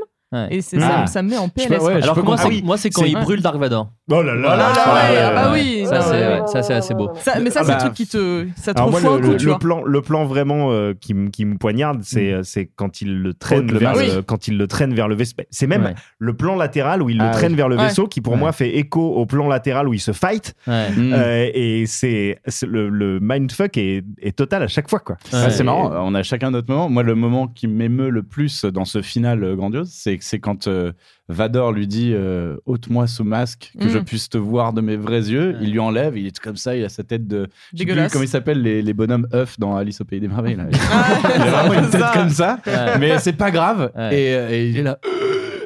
Et 0.51 0.61
ça, 0.61 0.77
Ah. 0.83 1.07
ça 1.07 1.23
me 1.23 1.31
met 1.31 1.39
en 1.39 1.49
PLS. 1.49 1.81
Alors 2.03 2.19
ah 2.19 2.49
moi, 2.65 2.77
c'est 2.77 2.91
quand 2.91 3.05
il 3.05 3.15
brûle 3.15 3.41
Dark 3.43 3.57
Vador. 3.57 3.93
Oh 4.11 4.23
là 4.23 4.35
là 4.35 4.53
oh 4.53 4.57
là 4.57 5.33
ah 5.37 5.51
oui. 5.53 5.85
Ça, 5.87 6.63
c'est 6.63 6.75
assez 6.75 6.95
beau. 6.95 7.11
Mais 7.41 7.51
ça, 7.51 7.61
ah 7.61 7.65
c'est 7.65 7.67
Bah, 7.67 7.75
le 7.75 7.81
truc 7.81 7.95
qui 7.95 8.07
te. 8.07 8.47
Ça 8.57 8.75
te 8.75 8.79
Alors 8.79 8.91
moi, 8.91 9.01
le, 9.01 9.59
plan, 9.59 9.83
le 9.85 10.03
plan 10.03 10.25
vraiment 10.25 10.71
euh, 10.73 10.95
qui, 11.01 11.15
me- 11.15 11.29
qui 11.29 11.45
me 11.45 11.57
poignarde, 11.57 12.01
c'est 12.03 12.33
mm. 12.33 12.35
euh, 12.35 12.43
c'est 12.43 12.71
quand 12.75 13.01
il 13.01 13.23
le 13.23 13.35
traîne 13.35 13.71
oh, 13.73 13.79
vers 13.79 13.95
le- 13.95 14.23
quand 14.23 14.49
il 14.49 14.59
le 14.59 14.67
traîne 14.67 14.95
vers 14.95 15.09
le 15.09 15.15
vaisseau. 15.15 15.35
C'est 15.51 15.67
même 15.67 15.95
le 16.19 16.37
plan 16.37 16.57
latéral 16.57 17.03
où 17.03 17.11
il 17.11 17.19
le 17.19 17.31
traîne 17.31 17.55
vers 17.55 17.69
le 17.69 17.77
vaisseau 17.77 18.07
qui 18.07 18.21
pour 18.21 18.37
moi 18.37 18.53
fait 18.53 18.77
écho 18.77 19.15
au 19.15 19.27
plan 19.27 19.49
latéral 19.49 19.89
où 19.89 19.95
il 19.95 20.01
se 20.01 20.13
fight. 20.13 20.55
Euh, 20.69 20.89
mm. 20.91 21.51
Et 21.55 21.85
c'est 21.87 22.39
le, 22.67 23.19
mindfuck 23.21 23.77
est, 23.77 24.05
total 24.37 24.65
à 24.65 24.69
chaque 24.69 24.91
fois 24.91 24.99
quoi. 24.99 25.17
C'est 25.31 25.63
marrant, 25.63 25.93
on 26.05 26.15
a 26.15 26.23
chacun 26.23 26.51
notre 26.51 26.71
moment. 26.71 26.89
Moi, 26.89 27.03
le 27.03 27.15
moment 27.15 27.47
qui 27.47 27.69
m'émeut 27.69 28.11
le 28.11 28.23
plus 28.23 28.65
dans 28.65 28.85
ce 28.85 29.03
final 29.03 29.55
grandiose, 29.57 29.91
c'est 29.93 30.13
c'est 30.27 30.39
quand 30.39 30.67
euh, 30.67 30.93
Vador 31.29 31.73
lui 31.73 31.87
dit 31.87 32.13
euh, 32.15 32.57
ôte-moi 32.67 33.07
ce 33.07 33.23
masque 33.23 33.73
que 33.81 33.89
je 33.89 33.99
mm. 33.99 34.05
puisse 34.05 34.29
te 34.29 34.39
voir 34.39 34.73
de 34.73 34.81
mes 34.81 34.97
vrais 34.97 35.31
yeux. 35.31 35.57
Il 35.61 35.73
lui 35.73 35.79
enlève, 35.79 36.17
il 36.17 36.27
est 36.27 36.39
comme 36.39 36.57
ça, 36.57 36.77
il 36.77 36.85
a 36.85 36.89
sa 36.89 37.05
tête 37.05 37.27
de 37.27 37.49
dégueulasse. 37.73 38.13
Comment 38.13 38.25
ils 38.25 38.29
s'appellent 38.29 38.63
les, 38.63 38.83
les, 38.83 38.93
bonhommes 38.93 39.29
œufs 39.33 39.59
dans 39.59 39.77
Alice 39.77 40.01
au 40.01 40.05
pays 40.05 40.21
des 40.21 40.29
merveilles. 40.29 40.57
Ah, 40.91 41.19
il 41.35 41.43
a 41.43 41.51
vraiment 41.51 41.75
une 41.85 41.91
tête 41.91 42.13
comme 42.13 42.31
ça, 42.31 42.59
mais 42.99 43.19
c'est 43.19 43.33
pas 43.33 43.51
grave. 43.51 43.91
Euh, 43.97 44.11
et 44.51 44.69
il 44.69 44.79
est 44.79 44.83
là 44.83 44.99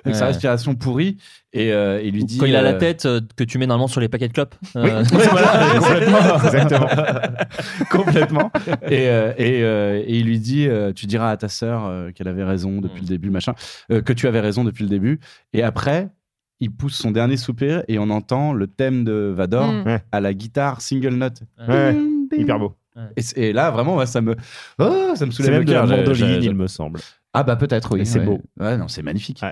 avec 0.04 0.16
sa 0.16 0.26
respiration 0.26 0.74
pourrie 0.74 1.16
et, 1.52 1.72
euh, 1.72 2.00
il 2.02 2.14
lui 2.14 2.24
dit 2.24 2.38
quand 2.38 2.46
il 2.46 2.54
a 2.54 2.62
la 2.62 2.74
euh, 2.74 2.78
tête 2.78 3.06
euh, 3.06 3.20
que 3.36 3.42
tu 3.42 3.58
mets 3.58 3.66
normalement 3.66 3.88
sur 3.88 4.00
les 4.00 4.08
paquets 4.08 4.28
de 4.28 4.32
clopes. 4.32 4.54
Oui, 4.76 4.88
voilà, 5.30 5.78
complètement 5.78 6.36
exactement. 6.44 6.88
Complètement. 7.90 8.52
Et, 8.88 9.06
et, 9.06 10.16
il 10.16 10.26
lui 10.26 10.38
dit 10.38 10.68
tu 10.94 11.06
diras 11.06 11.30
à 11.30 11.36
ta 11.36 11.48
sœur 11.48 12.12
qu'elle 12.14 12.28
avait 12.28 12.44
raison 12.44 12.80
depuis 12.80 13.00
le 13.00 13.06
mm. 13.06 13.08
début 13.08 13.30
machin 13.30 13.54
que 13.88 14.12
tu 14.12 14.28
avais 14.28 14.40
raison 14.40 14.64
depuis 14.64 14.84
le 14.84 14.90
début. 14.90 15.18
Et 15.52 15.62
après 15.62 16.08
il 16.60 16.70
pousse 16.70 16.94
son 16.94 17.10
dernier 17.10 17.38
soupir 17.38 17.82
et 17.88 17.98
on 17.98 18.10
entend 18.10 18.52
le 18.52 18.66
thème 18.66 19.02
de 19.02 19.32
Vador 19.34 19.72
mm. 19.72 19.98
à 20.12 20.20
la 20.20 20.34
guitare 20.34 20.80
single 20.80 21.14
note. 21.14 21.42
Ouais. 21.66 21.96
Hyper 22.32 22.58
beau. 22.58 22.76
Et, 23.36 23.52
là 23.52 23.70
vraiment 23.70 24.04
ça 24.06 24.20
me 24.20 24.36
oh, 24.78 25.12
ça 25.14 25.26
me 25.26 25.30
soulève 25.30 25.60
le 25.60 25.64
cœur 25.64 25.86
de 25.86 26.42
il 26.42 26.54
me 26.54 26.68
semble. 26.68 27.00
Ah 27.32 27.42
bah 27.42 27.56
peut-être 27.56 27.94
oui. 27.94 28.06
C'est 28.06 28.20
beau. 28.20 28.40
Ouais, 28.58 28.76
non, 28.76 28.88
c'est 28.88 29.02
magnifique. 29.02 29.42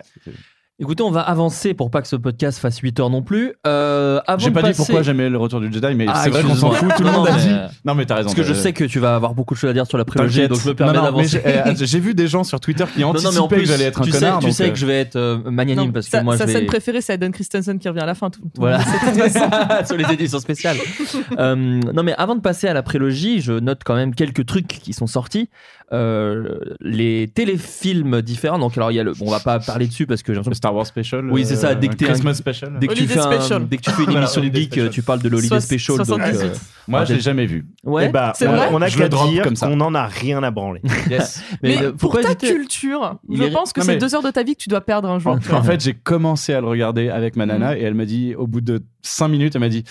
Écoutez, 0.80 1.02
on 1.02 1.10
va 1.10 1.22
avancer 1.22 1.74
pour 1.74 1.90
pas 1.90 2.02
que 2.02 2.06
ce 2.06 2.14
podcast 2.14 2.60
fasse 2.60 2.78
8 2.78 3.00
heures 3.00 3.10
non 3.10 3.20
plus. 3.20 3.52
Euh, 3.66 4.20
j'ai 4.38 4.52
pas 4.52 4.62
dit 4.62 4.74
pourquoi 4.76 5.02
j'aimais 5.02 5.28
le 5.28 5.36
retour 5.36 5.58
du 5.58 5.72
Jedi, 5.72 5.96
mais 5.96 6.06
ah, 6.06 6.20
c'est 6.22 6.30
vrai 6.30 6.44
qu'on 6.44 6.54
s'en 6.54 6.70
fout, 6.70 6.88
tout 6.96 7.02
le 7.02 7.10
monde 7.10 7.26
a 7.26 7.32
dit. 7.32 7.48
Euh, 7.50 7.66
non, 7.84 7.96
mais 7.96 8.06
t'as 8.06 8.14
raison. 8.14 8.26
Parce 8.26 8.36
que 8.36 8.44
je 8.44 8.52
euh, 8.52 8.54
sais 8.54 8.72
que 8.72 8.84
tu 8.84 9.00
vas 9.00 9.16
avoir 9.16 9.34
beaucoup 9.34 9.54
de 9.54 9.58
choses 9.58 9.70
à 9.70 9.72
dire 9.72 9.88
sur 9.88 9.98
la 9.98 10.04
prélogie, 10.04 10.46
donc 10.46 10.60
je 10.60 10.68
me 10.68 10.74
permets 10.74 10.92
d'avancer. 10.92 11.42
J'ai 11.80 11.98
vu 11.98 12.14
des 12.14 12.28
gens 12.28 12.44
sur 12.44 12.60
Twitter 12.60 12.84
qui 12.94 13.02
anticipaient 13.02 13.34
non, 13.34 13.40
non, 13.40 13.48
plus, 13.48 13.62
que 13.62 13.66
j'allais 13.66 13.86
être 13.86 14.02
un 14.02 14.04
tu 14.04 14.12
connard. 14.12 14.40
Sais. 14.40 14.48
Tu 14.48 14.54
sais 14.54 14.70
que 14.70 14.76
je 14.76 14.86
vais 14.86 15.00
être 15.00 15.42
magnanime 15.50 15.92
parce 15.92 16.08
que 16.08 16.22
moi. 16.22 16.36
Sa 16.36 16.46
je 16.46 16.52
vais... 16.52 16.58
scène 16.58 16.66
préférée, 16.66 17.00
c'est 17.00 17.14
Adam 17.14 17.32
Christensen 17.32 17.80
qui 17.80 17.88
revient 17.88 18.02
à 18.02 18.06
la 18.06 18.14
fin. 18.14 18.30
Tout, 18.30 18.40
tout 18.42 18.48
voilà. 18.60 18.78
sur 19.84 19.96
les 19.96 20.12
éditions 20.12 20.38
spéciales. 20.38 20.76
non, 21.36 22.04
mais 22.04 22.14
avant 22.16 22.36
de 22.36 22.40
passer 22.40 22.68
à 22.68 22.72
la 22.72 22.84
prélogie, 22.84 23.40
je 23.40 23.54
note 23.54 23.80
quand 23.84 23.96
même 23.96 24.14
quelques 24.14 24.46
trucs 24.46 24.68
qui 24.68 24.92
sont 24.92 25.08
sortis. 25.08 25.50
Euh, 25.90 26.58
les 26.80 27.28
téléfilms 27.28 28.20
différents. 28.20 28.58
Donc, 28.58 28.76
alors, 28.76 28.90
il 28.90 28.96
y 28.96 29.00
a 29.00 29.04
le. 29.04 29.12
Bon, 29.12 29.26
on 29.26 29.30
va 29.30 29.40
pas 29.40 29.58
parler 29.58 29.86
dessus 29.86 30.06
parce 30.06 30.22
que 30.22 30.32
j'ai 30.32 30.36
l'impression. 30.36 30.58
Star 30.58 30.74
Wars 30.74 30.86
Special. 30.86 31.30
Oui, 31.30 31.46
c'est 31.46 31.56
ça. 31.56 31.70
Euh, 31.70 31.74
dès 31.74 31.88
que, 31.88 31.94
tu 31.94 32.04
fais 32.04 32.12
une 32.12 34.10
émission 34.16 34.40
de 34.42 34.54
geek, 34.54 34.90
tu 34.90 35.02
parles 35.02 35.22
de 35.22 35.28
l'Holiday 35.28 35.60
Special. 35.60 35.98
Donc, 35.98 36.20
euh... 36.20 36.54
Moi, 36.88 37.04
je 37.04 37.14
l'ai 37.14 37.20
jamais 37.20 37.46
vu. 37.46 37.66
Ouais. 37.84 38.06
Eh 38.08 38.12
bah, 38.12 38.32
on, 38.40 38.44
vrai 38.46 38.68
on 38.72 38.82
a 38.82 38.90
qu'à 38.90 39.08
dire 39.08 39.46
on 39.62 39.76
n'en 39.76 39.94
a 39.94 40.06
rien 40.06 40.42
à 40.42 40.50
branler. 40.50 40.80
Yes. 41.08 41.42
Mais, 41.62 41.82
euh, 41.82 41.92
pour 41.92 42.18
ta 42.20 42.34
culture, 42.34 43.18
je 43.30 43.42
est... 43.42 43.50
pense 43.50 43.72
que 43.72 43.82
c'est 43.82 43.96
deux 43.96 44.14
heures 44.14 44.22
de 44.22 44.30
ta 44.30 44.42
vie 44.42 44.54
que 44.54 44.60
tu 44.60 44.68
dois 44.68 44.82
perdre 44.82 45.08
un 45.08 45.18
jour. 45.18 45.38
En 45.52 45.62
fait, 45.62 45.82
j'ai 45.82 45.94
commencé 45.94 46.52
à 46.52 46.60
le 46.60 46.66
regarder 46.66 47.08
avec 47.08 47.36
ma 47.36 47.46
nana 47.46 47.74
mm. 47.74 47.78
et 47.78 47.82
elle 47.82 47.94
m'a 47.94 48.04
dit 48.04 48.34
au 48.34 48.46
bout 48.46 48.60
de 48.60 48.82
5 49.08 49.28
minutes, 49.28 49.54
elle 49.54 49.60
m'a 49.60 49.68
dit 49.68 49.84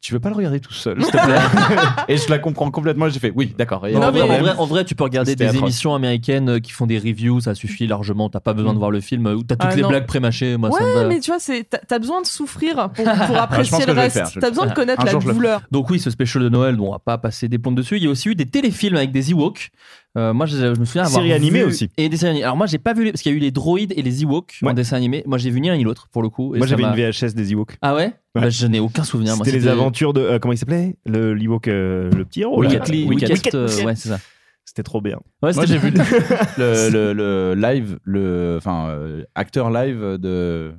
Tu 0.00 0.12
veux 0.12 0.20
pas 0.20 0.28
le 0.28 0.34
regarder 0.34 0.60
tout 0.60 0.72
seul, 0.72 1.02
s'il 1.02 1.12
te 1.12 1.24
plaît 1.24 1.38
Et 2.08 2.16
je 2.16 2.28
la 2.28 2.38
comprends 2.38 2.70
complètement. 2.70 3.08
J'ai 3.08 3.20
fait 3.20 3.32
Oui, 3.34 3.54
d'accord. 3.56 3.84
En, 3.84 4.02
en, 4.02 4.66
vrai, 4.66 4.84
tu 4.84 4.94
peux 4.94 5.04
regarder 5.04 5.36
des 5.36 5.56
émissions 5.56 5.94
américaines 5.94 6.48
euh, 6.48 6.60
qui 6.60 6.72
font 6.72 6.86
des 6.86 6.98
reviews, 6.98 7.40
ça 7.40 7.54
suffit 7.54 7.86
largement. 7.86 8.28
T'as 8.28 8.40
pas 8.40 8.52
besoin 8.52 8.72
mm. 8.72 8.74
de 8.74 8.78
voir 8.78 8.90
le 8.90 9.00
film 9.00 9.26
euh, 9.26 9.34
ou 9.34 9.42
t'as 9.42 9.56
ah 9.58 9.66
toutes 9.66 9.76
les 9.76 9.82
blagues 9.82 10.06
prémâchées. 10.06 10.56
Moi, 10.56 10.70
ouais, 10.70 11.06
mais 11.06 11.20
tu 11.20 11.30
vois, 11.30 11.40
t'as 11.88 11.98
besoin 11.98 12.22
de 12.22 12.26
souffrir 12.26 12.90
pour, 12.90 13.04
ah, 13.06 13.42
apprécier 13.42 13.86
le 13.86 13.92
reste. 13.92 14.38
T'as 14.40 14.50
besoin 14.50 14.66
de 14.66 14.74
connaître 14.74 15.04
la 15.04 15.14
douleur. 15.14 15.62
Donc, 15.70 15.90
oui, 15.90 15.98
ce 15.98 16.10
special 16.10 16.42
de 16.42 16.48
Noël, 16.48 16.78
on 16.80 16.92
va 16.92 16.98
pas 16.98 17.18
passer 17.18 17.48
des 17.48 17.58
plombes 17.58 17.76
dessus. 17.76 17.96
Il 17.96 18.04
y 18.04 18.06
a 18.06 18.10
aussi 18.10 18.28
eu 18.28 18.34
des 18.34 18.46
téléfilms 18.46 18.96
avec 18.96 19.12
des 19.12 19.30
Ewoks. 19.30 19.70
Euh, 20.16 20.32
moi, 20.32 20.46
je, 20.46 20.56
me 20.78 20.84
souviens 20.84 21.04
avoir. 21.04 21.22
Série 21.22 21.32
animée 21.32 21.64
aussi. 21.64 21.90
Et 21.96 22.08
dessin 22.08 22.28
animé. 22.28 22.44
Alors, 22.44 22.56
moi, 22.56 22.66
j'ai 22.66 22.78
pas 22.78 22.92
vu. 22.92 23.10
Parce 23.10 23.22
qu'il 23.22 23.32
y 23.32 23.34
a 23.34 23.36
eu 23.36 23.40
les 23.40 23.50
droïdes 23.50 23.92
et 23.96 24.02
les 24.02 24.22
Ewoks 24.22 24.58
ouais. 24.62 24.70
en 24.70 24.74
dessin 24.74 24.96
animé. 24.96 25.24
Moi, 25.26 25.38
j'ai 25.38 25.50
vu 25.50 25.60
ni 25.60 25.68
l'un 25.68 25.76
ni 25.76 25.84
l'autre, 25.84 26.08
pour 26.12 26.22
le 26.22 26.28
coup. 26.28 26.54
Moi, 26.54 26.66
j'avais 26.66 26.84
une 26.84 26.94
VHS 26.94 27.34
des 27.34 27.52
Ewoks. 27.52 27.76
Ah 27.82 27.94
ouais, 27.94 28.14
bah, 28.34 28.48
Je 28.48 28.66
n'ai 28.66 28.80
aucun 28.80 29.04
souvenir. 29.04 29.34
C'était 29.36 29.52
les 29.52 29.66
aventures 29.66 30.12
de. 30.12 30.20
Euh, 30.20 30.38
comment 30.38 30.52
il 30.52 30.58
s'appelait? 30.58 30.96
Le 31.06 31.36
Ewok, 31.40 31.68
euh, 31.68 32.10
le 32.10 32.24
petit 32.24 32.42
héros. 32.42 32.62
Euh, 32.62 32.68
ouais, 32.68 33.96
c'est 33.96 34.08
ça. 34.08 34.18
C'était 34.64 34.82
trop 34.82 35.00
bien. 35.00 35.18
Ouais, 35.42 35.52
Moi, 35.52 35.66
j'ai 35.66 35.78
vu 35.78 35.90
le, 36.58 37.12
le, 37.12 37.54
live, 37.54 37.98
le 38.04 38.54
enfin, 38.56 38.96
acteur 39.34 39.70
live 39.70 40.16
de 40.18 40.72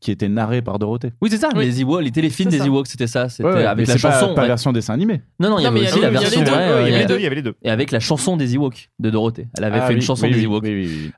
qui 0.00 0.10
était 0.10 0.28
narré 0.28 0.62
par 0.62 0.78
Dorothée. 0.78 1.12
Oui, 1.20 1.30
c'est 1.30 1.38
ça, 1.38 1.50
les 1.54 1.80
Ewoks, 1.80 2.02
les 2.02 2.10
téléfilms 2.10 2.50
des 2.50 2.66
Ewoks, 2.66 2.86
c'était 2.86 3.06
ça, 3.06 3.28
c'était 3.28 3.48
avec 3.48 3.86
la 3.86 3.96
chanson. 3.96 4.34
Pas, 4.34 4.46
version 4.46 4.72
dessin 4.72 4.94
animé. 4.94 5.22
Non, 5.38 5.50
non, 5.50 5.58
il 5.58 5.62
y 5.62 5.66
avait 5.66 5.80
aussi 5.82 6.00
la 6.00 6.10
version. 6.10 6.42
Il 6.42 7.22
y 7.22 7.26
avait 7.26 7.34
les 7.34 7.42
deux. 7.42 7.54
Et 7.62 7.70
avec 7.70 7.90
la 7.90 8.00
chanson 8.00 8.36
des 8.36 8.54
Ewoks 8.54 8.90
de 8.98 9.10
Dorothée. 9.10 9.48
Elle 9.56 9.64
avait 9.64 9.80
fait 9.80 9.88
oui, 9.88 9.94
une 9.96 10.02
chanson 10.02 10.28
des 10.28 10.42
Ewoks. 10.42 10.64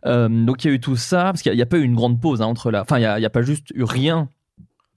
Donc 0.04 0.64
il 0.64 0.68
y 0.68 0.70
a 0.70 0.74
eu 0.74 0.80
tout 0.80 0.96
ça, 0.96 1.24
parce 1.24 1.42
qu'il 1.42 1.54
n'y 1.54 1.62
a, 1.62 1.66
pas 1.66 1.78
eu 1.78 1.82
une 1.82 1.94
grande 1.94 2.20
pause 2.20 2.42
entre 2.42 2.70
la. 2.70 2.82
Enfin, 2.82 2.98
il 2.98 3.18
n'y 3.18 3.26
a, 3.26 3.30
pas 3.30 3.42
juste 3.42 3.68
eu 3.74 3.84
rien 3.84 4.28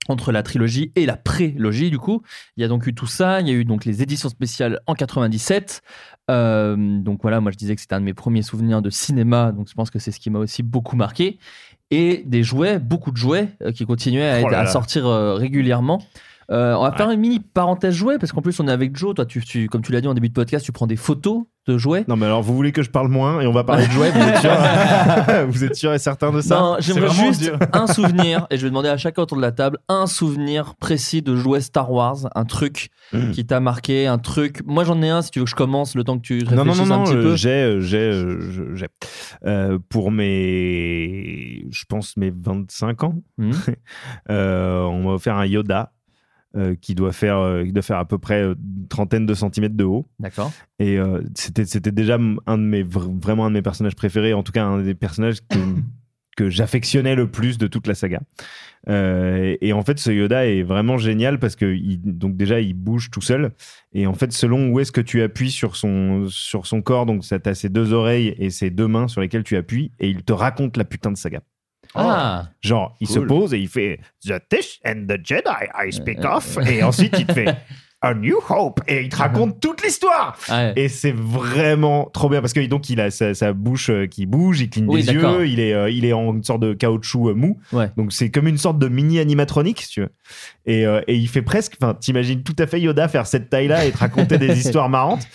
entre 0.07 0.31
la 0.31 0.43
trilogie 0.43 0.91
et 0.95 1.05
la 1.05 1.17
prélogie 1.17 1.89
du 1.89 1.97
coup 1.97 2.21
il 2.57 2.61
y 2.61 2.63
a 2.63 2.67
donc 2.67 2.85
eu 2.85 2.93
tout 2.93 3.07
ça 3.07 3.41
il 3.41 3.47
y 3.47 3.51
a 3.51 3.53
eu 3.53 3.65
donc 3.65 3.85
les 3.85 4.03
éditions 4.03 4.29
spéciales 4.29 4.79
en 4.85 4.93
97 4.93 5.81
donc 6.27 7.21
voilà 7.21 7.41
moi 7.41 7.51
je 7.51 7.57
disais 7.57 7.75
que 7.75 7.81
c'était 7.81 7.95
un 7.95 8.01
de 8.01 8.05
mes 8.05 8.13
premiers 8.13 8.41
souvenirs 8.41 8.81
de 8.81 8.89
cinéma 8.89 9.51
donc 9.51 9.67
je 9.69 9.73
pense 9.73 9.89
que 9.89 9.99
c'est 9.99 10.11
ce 10.11 10.19
qui 10.19 10.29
m'a 10.29 10.39
aussi 10.39 10.63
beaucoup 10.63 10.95
marqué 10.95 11.39
et 11.91 12.23
des 12.25 12.43
jouets, 12.43 12.79
beaucoup 12.79 13.11
de 13.11 13.17
jouets 13.17 13.49
euh, 13.61 13.71
qui 13.71 13.85
continuaient 13.85 14.29
à, 14.29 14.35
Oh 14.37 14.45
être- 14.45 14.51
là 14.51 14.59
à 14.59 14.63
là. 14.63 14.69
sortir 14.69 15.05
euh, 15.05 15.35
régulièrement. 15.35 16.01
Euh, 16.51 16.75
on 16.75 16.83
va 16.83 16.91
faire 16.91 17.09
une 17.09 17.19
mini 17.19 17.39
parenthèse 17.39 17.95
jouets 17.95 18.19
parce 18.19 18.31
qu'en 18.31 18.41
plus 18.41 18.59
on 18.59 18.67
est 18.67 18.71
avec 18.71 18.95
Joe. 18.95 19.15
Toi, 19.15 19.25
tu, 19.25 19.41
tu- 19.43 19.67
comme 19.67 19.81
tu 19.81 19.91
l'as 19.91 20.01
dit 20.01 20.07
en 20.07 20.13
début 20.13 20.29
de 20.29 20.33
podcast, 20.33 20.63
tu 20.65 20.71
prends 20.71 20.87
des 20.87 20.95
photos 20.95 21.43
de 21.67 21.77
jouets. 21.77 22.05
Non, 22.07 22.15
mais 22.15 22.25
alors, 22.25 22.41
vous 22.41 22.55
voulez 22.55 22.71
que 22.71 22.83
je 22.83 22.89
parle 22.89 23.07
moins 23.09 23.41
et 23.41 23.47
on 23.47 23.51
va 23.51 23.63
parler 23.63 23.85
de 23.87 23.91
jouets 23.93 24.11
Vous 24.11 24.19
êtes 24.21 24.37
sûr 24.37 24.51
Vous 25.49 25.63
êtes 25.63 25.75
sûr 25.75 25.93
et 25.93 25.99
certain 25.99 26.31
de 26.31 26.41
ça 26.41 26.59
Non, 26.59 26.75
j'aimerais 26.79 27.09
juste 27.13 27.41
dur. 27.41 27.57
un 27.73 27.87
souvenir, 27.93 28.47
et 28.49 28.57
je 28.57 28.63
vais 28.63 28.69
demander 28.69 28.89
à 28.89 28.97
chacun 28.97 29.23
autour 29.23 29.37
de 29.37 29.41
la 29.41 29.51
table, 29.51 29.77
un 29.89 30.07
souvenir 30.07 30.75
précis 30.75 31.21
de 31.21 31.35
jouets 31.35 31.61
Star 31.61 31.91
Wars, 31.91 32.17
un 32.35 32.45
truc 32.45 32.89
Hmm. 33.13 33.29
qui 33.29 33.45
t'a 33.45 33.59
marqué, 33.59 34.07
un 34.07 34.17
truc. 34.17 34.61
Moi 34.65 34.83
j'en 34.83 34.99
ai 35.03 35.09
un 35.11 35.21
si 35.21 35.29
tu 35.29 35.37
veux 35.37 35.45
que 35.45 35.51
je 35.51 35.55
commence 35.55 35.93
le 35.93 36.03
temps 36.03 36.17
que 36.17 36.23
tu 36.23 36.39
réfléchisses 36.43 36.55
Non, 36.57 36.65
non, 36.65 36.85
non, 36.87 36.91
un 36.95 36.97
non, 36.97 37.03
petit 37.03 37.13
euh, 37.15 37.21
peu. 37.21 37.35
j'ai, 37.35 37.49
euh, 37.49 37.79
j'ai, 37.79 37.97
euh, 37.99 38.75
j'ai. 38.75 38.87
Euh, 39.45 39.77
pour 39.89 40.09
mes, 40.09 41.65
je 41.71 41.83
pense 41.87 42.17
mes 42.17 42.31
25 42.31 43.03
ans, 43.03 43.13
Hmm. 43.37 43.51
euh, 44.31 44.81
on 44.81 45.03
m'a 45.03 45.11
offert 45.11 45.35
un 45.37 45.45
Yoda 45.45 45.91
euh, 46.55 46.75
qui 46.79 46.95
doit 46.95 47.11
faire, 47.11 47.37
euh, 47.37 47.63
qui 47.65 47.71
doit 47.73 47.83
faire 47.83 47.97
à 47.97 48.05
peu 48.05 48.17
près 48.17 48.41
euh, 48.43 48.55
une 48.55 48.87
trentaine 48.87 49.25
de 49.25 49.33
centimètres 49.33 49.75
de 49.75 49.83
haut. 49.83 50.07
D'accord. 50.19 50.51
Et 50.79 50.97
euh, 50.97 51.21
c'était, 51.35 51.65
c'était 51.65 51.91
déjà 51.91 52.17
un 52.47 52.57
de 52.57 52.63
mes, 52.63 52.83
vr- 52.83 53.19
vraiment 53.21 53.45
un 53.45 53.49
de 53.49 53.55
mes 53.55 53.61
personnages 53.61 53.95
préférés, 53.95 54.33
en 54.33 54.43
tout 54.43 54.51
cas 54.51 54.65
un 54.65 54.81
des 54.81 54.95
personnages 54.95 55.41
que, 55.49 55.57
que 56.37 56.49
j'affectionnais 56.49 57.15
le 57.15 57.27
plus 57.29 57.57
de 57.57 57.67
toute 57.67 57.87
la 57.87 57.95
saga. 57.95 58.21
Euh, 58.87 59.55
et 59.61 59.73
en 59.73 59.81
fait, 59.81 59.97
ce 59.97 60.11
Yoda 60.11 60.45
est 60.45 60.61
vraiment 60.61 60.97
génial 60.97 61.39
parce 61.39 61.55
que 61.55 61.73
il, 61.73 61.99
donc 62.03 62.37
déjà 62.37 62.59
il 62.61 62.75
bouge 62.75 63.09
tout 63.09 63.21
seul 63.21 63.51
et 63.93 64.05
en 64.05 64.13
fait 64.13 64.31
selon 64.31 64.69
où 64.69 64.79
est-ce 64.79 64.91
que 64.91 65.01
tu 65.01 65.23
appuies 65.23 65.49
sur 65.49 65.75
son 65.75 66.27
sur 66.29 66.67
son 66.67 66.83
corps, 66.83 67.07
donc 67.07 67.25
ça 67.25 67.39
t'as 67.39 67.55
ses 67.55 67.69
deux 67.69 67.93
oreilles 67.93 68.35
et 68.37 68.51
ses 68.51 68.69
deux 68.69 68.87
mains 68.87 69.07
sur 69.07 69.21
lesquelles 69.21 69.43
tu 69.43 69.55
appuies 69.55 69.91
et 69.99 70.07
il 70.09 70.21
te 70.23 70.33
raconte 70.33 70.77
la 70.77 70.83
putain 70.85 71.11
de 71.11 71.17
saga. 71.17 71.41
Ah. 71.95 72.49
Genre, 72.61 72.95
il 72.99 73.07
se 73.07 73.19
pose 73.19 73.53
et 73.53 73.59
il 73.59 73.67
fait 73.67 73.99
The 74.25 74.41
Tish 74.49 74.79
and 74.85 75.05
the 75.07 75.17
Jedi 75.23 75.67
I 75.75 75.91
speak 75.91 76.23
of. 76.25 76.57
Et 76.67 76.83
ensuite, 76.83 77.15
il 77.17 77.25
te 77.25 77.33
fait 77.33 77.55
A 78.01 78.13
New 78.13 78.37
Hope. 78.49 78.81
Et 78.87 79.01
il 79.01 79.09
te 79.09 79.15
raconte 79.15 79.59
toute 79.59 79.83
l'histoire. 79.83 80.37
Ouais. 80.49 80.73
Et 80.75 80.89
c'est 80.89 81.13
vraiment 81.13 82.09
trop 82.13 82.29
bien 82.29 82.41
parce 82.41 82.53
que 82.53 82.63
donc 82.67 82.89
il 82.89 82.99
a 83.01 83.09
sa, 83.09 83.33
sa 83.33 83.51
bouche 83.51 83.89
euh, 83.89 84.05
qui 84.05 84.27
bouge, 84.27 84.61
il 84.61 84.69
cligne 84.69 84.85
Oui, 84.87 85.03
des 85.03 85.13
yeux, 85.13 85.47
il 85.47 85.59
est, 85.59 85.73
euh, 85.73 85.89
il 85.89 86.05
est 86.05 86.13
en 86.13 86.33
une 86.35 86.43
sorte 86.43 86.61
de 86.61 86.73
caoutchouc 86.73 87.29
euh, 87.29 87.33
mou. 87.33 87.57
Donc 87.97 88.11
c'est 88.11 88.29
comme 88.29 88.47
une 88.47 88.59
sorte 88.59 88.77
de 88.77 88.87
mini 88.87 89.17
animatronique, 89.19 89.81
si 89.81 89.89
tu 89.89 90.01
veux. 90.01 90.09
Et, 90.65 90.85
euh, 90.85 91.01
et 91.07 91.15
il 91.15 91.27
fait 91.27 91.41
presque, 91.43 91.73
enfin, 91.81 91.93
t'imagines 91.93 92.41
tout 92.43 92.55
à 92.59 92.65
fait 92.67 92.79
Yoda 92.81 93.07
faire 93.07 93.27
cette 93.27 93.49
taille-là 93.49 93.85
et 93.85 93.91
te 93.91 93.97
raconter 93.97 94.37
des 94.37 94.57
histoires 94.59 94.89
marrantes. 94.89 95.27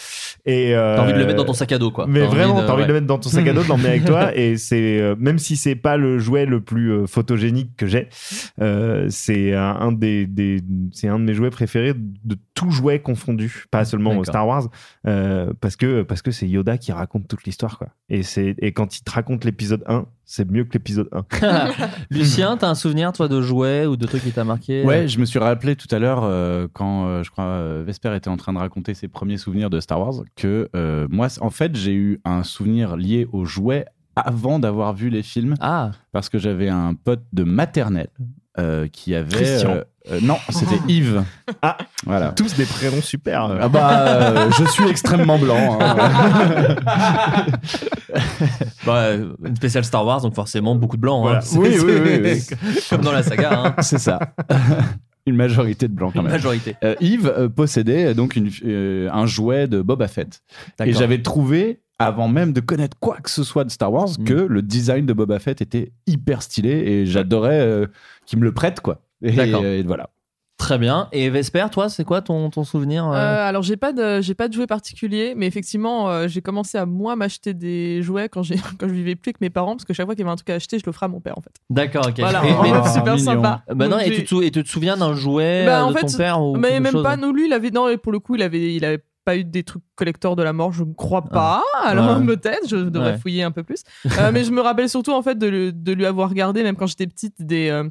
Et 0.47 0.75
euh, 0.75 0.97
T'as 0.97 1.03
envie 1.03 1.13
de 1.13 1.19
le 1.19 1.27
mettre 1.27 1.37
dans 1.39 1.45
ton 1.45 1.53
sac 1.53 1.71
à 1.73 1.79
dos, 1.79 1.91
quoi. 1.91 2.07
Mais 2.09 2.21
T'as 2.21 2.27
envie 2.27 2.37
vraiment, 2.37 2.63
de- 2.63 2.67
t'as 2.67 2.73
envie 2.73 2.83
de 2.83 2.89
le 2.89 2.95
mettre 2.95 3.07
dans 3.07 3.19
ton 3.19 3.29
sac 3.29 3.47
à 3.47 3.53
dos, 3.53 3.63
de 3.63 3.69
l'emmener 3.69 3.89
avec 3.91 4.05
toi. 4.07 4.35
Et 4.37 4.57
c'est 4.57 4.99
euh, 5.01 5.15
même 5.19 5.39
si 5.39 5.57
c'est 5.57 5.75
pas 5.77 5.97
le 5.97 6.19
jouet 6.19 6.47
le 6.47 6.61
plus 6.63 6.91
euh, 6.93 7.07
photogénique 7.07 7.77
que 7.77 7.87
j'ai, 7.87 8.09
euh, 8.61 9.07
c'est 9.11 9.55
un, 9.55 9.77
un 9.81 9.93
des, 9.93 10.27
des 10.27 10.61
c'est 10.93 11.09
un 11.09 11.19
de 11.19 11.25
mes 11.25 11.35
jouets 11.35 11.51
préférés 11.51 11.93
de 11.95 12.37
tout 12.55 12.71
jouet 12.71 13.01
confondu, 13.01 13.65
pas 13.71 13.85
seulement. 13.85 14.25
Star 14.25 14.47
Wars, 14.49 14.69
euh, 15.07 15.53
parce 15.61 15.77
que 15.77 16.03
parce 16.03 16.23
que 16.23 16.31
c'est 16.31 16.49
Yoda 16.49 16.79
qui 16.79 16.91
raconte 16.93 17.29
toute 17.29 17.45
l'histoire 17.45 17.79
quoi. 17.79 17.89
Et 18.09 18.23
c'est 18.23 18.55
et 18.59 18.73
quand 18.73 18.97
il 18.99 19.03
te 19.03 19.11
raconte 19.11 19.45
l'épisode 19.45 19.83
1, 19.87 20.07
c'est 20.31 20.49
mieux 20.49 20.63
que 20.63 20.75
l'épisode 20.75 21.09
1. 21.13 21.69
Lucien, 22.11 22.57
t'as 22.57 22.69
un 22.69 22.77
souvenir 22.77 23.13
toi 23.13 23.27
de 23.27 23.41
jouets 23.41 23.87
ou 23.87 23.97
de 23.97 24.07
trucs 24.07 24.23
qui 24.23 24.31
t'a 24.31 24.45
marqué 24.45 24.85
Ouais, 24.85 25.09
je 25.09 25.19
me 25.19 25.25
suis 25.25 25.41
rappelé 25.41 25.75
tout 25.75 25.89
à 25.91 25.99
l'heure 25.99 26.21
euh, 26.23 26.69
quand 26.73 27.07
euh, 27.07 27.25
je 27.25 27.31
crois 27.33 27.45
euh, 27.45 27.83
Vesper 27.85 28.15
était 28.15 28.29
en 28.29 28.37
train 28.37 28.53
de 28.53 28.59
raconter 28.59 28.95
ses 28.95 29.09
premiers 29.09 29.39
souvenirs 29.39 29.71
de 29.71 29.81
Star 29.81 30.01
Wars 30.01 30.23
que 30.37 30.71
euh, 30.77 31.09
moi, 31.11 31.27
en 31.41 31.51
fait, 31.51 31.75
j'ai 31.75 31.95
eu 31.95 32.21
un 32.25 32.45
souvenir 32.45 32.97
lié 32.97 33.27
aux 33.33 33.45
jouets 33.45 33.87
avant 34.15 34.61
d'avoir 34.61 34.95
vu 34.95 35.11
les 35.11 35.25
films. 35.25 35.57
Ah. 35.59 35.91
Parce 36.13 36.29
que 36.29 36.39
j'avais 36.39 36.69
un 36.69 36.95
pote 36.95 37.25
de 37.33 37.43
maternelle 37.43 38.11
euh, 38.59 38.89
qui 38.89 39.15
avait. 39.15 39.29
Christian. 39.37 39.71
euh, 39.77 39.85
euh, 40.11 40.19
non, 40.23 40.37
c'était 40.49 40.79
Yves. 40.89 41.23
Ah, 41.63 41.77
voilà. 42.05 42.29
Tous 42.33 42.55
des 42.57 42.65
prénoms 42.65 43.03
super. 43.03 43.45
Ah 43.61 43.69
bah, 43.69 44.07
euh, 44.09 44.51
je 44.59 44.65
suis 44.65 44.89
extrêmement 44.89 45.39
blanc. 45.39 45.79
hein. 45.81 46.77
Bah, 48.87 49.13
une 49.15 49.57
spéciale 49.57 49.85
Star 49.85 50.05
Wars, 50.05 50.21
donc 50.23 50.35
forcément 50.35 50.75
beaucoup 50.75 50.97
de 50.97 51.03
blancs. 51.03 51.23
Voilà. 51.23 51.39
hein. 51.39 51.57
Oui, 51.57 51.75
C'est- 51.75 51.85
oui, 51.85 51.93
oui, 52.23 52.41
c'est- 52.41 52.57
oui. 52.63 52.79
Comme 52.89 53.03
dans 53.03 53.13
la 53.13 53.23
saga. 53.23 53.51
hein. 53.53 53.75
C'est 53.83 53.99
ça. 53.99 54.19
Une 55.27 55.37
majorité 55.37 55.87
de 55.87 55.93
blancs 55.93 56.13
quand 56.15 56.21
Une 56.21 56.27
même. 56.27 56.33
majorité. 56.33 56.77
Euh, 56.83 56.95
Yves 57.01 57.51
possédait 57.55 58.15
donc 58.15 58.37
une- 58.37 58.51
euh, 58.65 59.09
un 59.13 59.27
jouet 59.27 59.69
de 59.69 59.83
Boba 59.83 60.09
Fett. 60.09 60.41
Et 60.85 60.93
j'avais 60.95 61.21
trouvé, 61.23 61.83
avant 62.01 62.27
même 62.29 62.53
de 62.53 62.61
connaître 62.61 62.97
quoi 62.99 63.19
que 63.19 63.31
ce 63.31 63.45
soit 63.45 63.65
de 63.65 63.71
Star 63.71 63.93
Wars, 63.93 64.09
Mm. 64.19 64.25
que 64.25 64.33
le 64.35 64.63
design 64.63 65.07
de 65.07 65.13
Boba 65.13 65.39
Fett 65.39 65.61
était 65.61 65.93
hyper 66.07 66.43
stylé 66.43 66.71
et 66.71 67.07
j'adorais 67.07 67.61
euh, 67.61 67.87
qu'il 68.27 68.39
me 68.41 68.45
le 68.45 68.53
prête, 68.53 68.81
quoi. 68.81 69.03
Et, 69.23 69.33
D'accord. 69.33 69.65
et 69.65 69.83
voilà. 69.83 70.09
Très 70.57 70.77
bien. 70.77 71.09
Et 71.13 71.31
Vesper, 71.31 71.67
toi, 71.73 71.89
c'est 71.89 72.05
quoi 72.05 72.21
ton, 72.21 72.51
ton 72.51 72.65
souvenir 72.65 73.09
euh 73.09 73.15
Euh, 73.15 73.49
alors 73.49 73.63
j'ai 73.63 73.79
pas 73.79 73.95
de 73.95 74.21
j'ai 74.21 74.35
pas 74.35 74.47
de 74.47 74.53
jouet 74.53 74.67
particulier, 74.67 75.33
mais 75.35 75.47
effectivement 75.47 76.11
euh, 76.11 76.29
j'ai 76.29 76.43
commencé 76.43 76.77
à 76.77 76.85
moi 76.85 77.17
m'acheter 77.17 77.55
des 77.55 78.03
jouets 78.03 78.29
quand 78.29 78.43
j'ai 78.43 78.57
quand 78.79 78.87
je 78.87 78.93
vivais 78.93 79.15
plus 79.15 79.31
avec 79.31 79.41
mes 79.41 79.49
parents 79.49 79.73
parce 79.75 79.87
que 79.87 79.95
chaque 79.95 80.05
fois 80.05 80.15
qu'il 80.15 80.21
y 80.23 80.25
avait 80.27 80.33
un 80.33 80.37
truc 80.37 80.51
à 80.51 80.55
acheter, 80.57 80.79
je 80.79 80.85
l'offrais 80.85 81.07
à 81.07 81.09
mon 81.09 81.21
père 81.21 81.39
en 81.39 81.41
fait. 81.41 81.53
D'accord, 81.71 82.07
ok. 82.09 82.19
Voilà, 82.21 82.43
Et- 82.45 82.53
mais- 82.73 82.89
super 82.93 83.19
sympa. 83.19 83.63
Bah 83.75 83.89
non, 83.89 83.99
et 84.01 84.11
tu, 84.11 84.23
te, 84.25 84.29
sou- 84.29 84.43
et 84.43 84.51
tu 84.51 84.63
te 84.63 84.69
souviens 84.69 84.99
d'un 84.99 85.15
jouet 85.15 85.65
Bah, 85.65 85.81
euh, 85.81 85.85
en 85.85 85.93
de 85.93 85.97
fait, 85.99 86.07
ton 86.07 86.17
père 86.19 86.43
ou 86.43 86.57
mais 86.57 86.79
même 86.79 86.93
chose 86.93 87.03
pas. 87.05 87.17
Non, 87.17 87.33
lui, 87.33 87.47
il 87.47 87.53
avait 87.55 87.71
non, 87.71 87.89
et 87.89 87.97
pour 87.97 88.13
le 88.13 88.19
coup, 88.19 88.35
il 88.35 88.43
avait, 88.43 88.75
il 88.75 88.85
avait 88.85 89.03
pas 89.31 89.37
eu 89.37 89.45
des 89.45 89.63
trucs 89.63 89.83
collecteurs 89.95 90.35
de 90.37 90.43
la 90.43 90.53
mort, 90.53 90.73
je 90.73 90.83
ne 90.85 90.93
crois 90.95 91.23
pas. 91.25 91.63
Alors 91.83 92.19
Ouais. 92.19 92.27
peut-être, 92.27 92.69
je 92.69 92.77
devrais 92.77 93.13
Ouais. 93.13 93.19
fouiller 93.19 93.43
un 93.43 93.51
peu 93.53 93.63
plus. 93.63 93.83
Euh, 94.19 94.31
mais 94.33 94.45
je 94.45 94.51
me 94.51 94.61
rappelle 94.61 94.89
surtout 94.89 95.13
en 95.13 95.23
fait 95.23 95.37
de, 95.39 95.71
de 95.75 95.93
lui 95.93 96.07
avoir 96.07 96.29
regardé, 96.29 96.63
même 96.63 96.77
quand 96.77 96.87
j'étais 96.87 97.07
petite, 97.07 97.35
des 97.39 97.69
euh, 97.71 97.89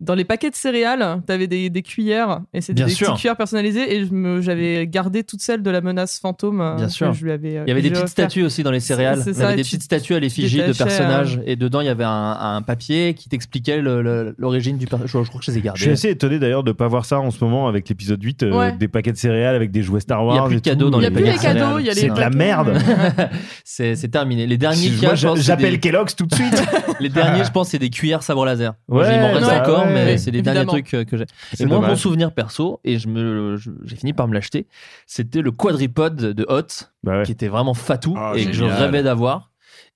dans 0.00 0.14
les 0.14 0.24
paquets 0.24 0.50
de 0.50 0.54
céréales, 0.54 1.20
t'avais 1.26 1.46
des, 1.46 1.68
des 1.70 1.82
cuillères 1.82 2.40
et 2.54 2.60
c'était 2.60 2.72
Bien 2.74 2.86
des 2.86 2.92
sûr. 2.92 3.08
petites 3.08 3.20
cuillères 3.20 3.36
personnalisées 3.36 3.94
et 3.96 4.04
je 4.06 4.12
me- 4.12 4.40
j'avais 4.40 4.86
gardé 4.86 5.24
toutes 5.24 5.42
celles 5.42 5.62
de 5.62 5.70
la 5.70 5.80
menace 5.82 6.18
fantôme. 6.18 6.60
euh, 6.60 6.76
Bien 6.76 6.86
que 6.86 6.92
sûr. 6.92 7.12
Je 7.12 7.24
lui 7.24 7.32
avais, 7.32 7.58
euh, 7.58 7.64
il 7.66 7.68
y 7.68 7.72
avait 7.72 7.80
que 7.80 7.84
des 7.86 7.90
petites 7.90 8.04
offert. 8.04 8.08
statues 8.26 8.42
aussi 8.44 8.62
dans 8.62 8.70
les 8.70 8.80
céréales. 8.80 9.20
C'est 9.22 9.30
Il 9.30 9.36
y 9.36 9.36
ça, 9.36 9.46
avait 9.48 9.56
des 9.56 9.62
tu- 9.62 9.68
petites 9.76 9.82
statues 9.82 10.14
à 10.14 10.20
l'effigie 10.20 10.56
de 10.58 10.62
détachais, 10.68 10.84
personnages. 10.84 11.36
euh, 11.38 11.42
Et 11.46 11.56
dedans, 11.56 11.80
il 11.80 11.86
y 11.86 11.90
avait 11.90 12.04
un, 12.04 12.36
un 12.40 12.62
papier 12.62 13.14
qui 13.14 13.28
t'expliquait 13.28 13.80
le- 13.82 14.00
le- 14.02 14.34
l'origine 14.38 14.78
du 14.78 14.86
personnage. 14.86 15.10
Je, 15.12 15.22
je 15.22 15.28
crois 15.28 15.38
que 15.40 15.44
je 15.46 15.50
les 15.50 15.58
ai 15.58 15.60
gardés. 15.60 15.78
Je 15.78 15.84
suis 15.84 15.92
assez 15.92 16.08
étonné 16.10 16.38
d'ailleurs 16.38 16.64
de 16.64 16.72
pas 16.72 16.88
voir 16.88 17.04
ça 17.04 17.20
en 17.20 17.30
ce 17.30 17.44
moment 17.44 17.68
avec 17.68 17.88
l'épisode 17.88 18.22
8, 18.22 18.42
euh, 18.42 18.52
Ouais. 18.52 18.72
des 18.72 18.88
paquets 18.88 19.12
de 19.12 19.16
céréales 19.18 19.54
avec 19.54 19.70
des 19.70 19.82
jouets 19.82 20.00
Star 20.00 20.24
Wars. 20.24 20.34
Il 20.34 20.38
y 20.38 20.40
a 20.40 20.46
plus 20.46 20.54
de 20.54 20.58
et 20.58 20.60
tout. 20.62 20.70
cadeaux 20.70 20.90
dans 20.90 20.98
Il 21.00 21.02
y 21.02 21.06
a 21.06 21.08
les 21.10 21.14
plus 21.14 21.24
paquets 21.24 21.36
de 21.36 21.40
céréales. 21.42 21.58
cadeaux, 21.58 21.78
il 21.78 21.84
y 21.86 21.90
a 21.90 21.92
les 21.92 22.00
C'est 22.00 22.06
de 22.08 22.18
la 22.18 22.24
paquets. 22.30 22.36
merde. 22.38 22.78
c'est 23.64 23.96
c'est 23.96 24.08
terminé. 24.08 24.46
Les 24.46 24.58
derniers 24.58 24.76
Si- 24.76 24.90
qu'il 24.90 25.02
y 25.02 25.06
a, 25.06 25.08
moi, 25.10 25.14
je 25.14 25.26
pense, 25.26 25.38
c'est 25.38 25.44
j'appelle 25.44 25.72
des- 25.72 25.80
Kellogg's 25.80 26.16
tout 26.16 26.26
de 26.26 26.34
suite. 26.34 26.62
Les 27.00 27.08
derniers, 27.08 27.44
je 27.44 27.50
pense, 27.50 27.68
c'est 27.70 27.78
des 27.78 27.90
cuillères 27.90 28.22
sabre 28.22 28.44
laser. 28.44 28.74
Moi, 28.88 29.02
Ouais, 29.02 29.14
il 29.14 29.20
m'en 29.20 29.32
reste 29.32 29.46
ouais, 29.46 29.60
encore, 29.60 29.86
mais 29.94 30.18
c'est 30.18 30.30
les 30.30 30.42
derniers 30.42 30.66
trucs 30.66 30.94
euh, 30.94 31.04
que 31.04 31.16
j'ai. 31.16 31.26
C'est 31.52 31.64
Et 31.64 31.66
moi, 31.66 31.80
mon 31.80 31.96
souvenir 31.96 32.32
perso, 32.32 32.80
et 32.84 32.98
je 32.98 33.08
me, 33.08 33.56
j'ai 33.84 33.96
fini 33.96 34.12
par 34.12 34.28
me 34.28 34.34
l'acheter, 34.34 34.66
c'était 35.06 35.42
le 35.42 35.50
quadripode 35.50 36.16
de 36.16 36.46
Hot, 36.48 36.86
Bah 37.02 37.18
ouais. 37.18 37.22
qui 37.24 37.32
était 37.32 37.48
vraiment 37.48 37.74
fatou 37.74 38.14
Ah, 38.16 38.32
et 38.36 38.46
que 38.46 38.52
je 38.52 38.64
rêvais 38.64 39.02
d'avoir. 39.02 39.48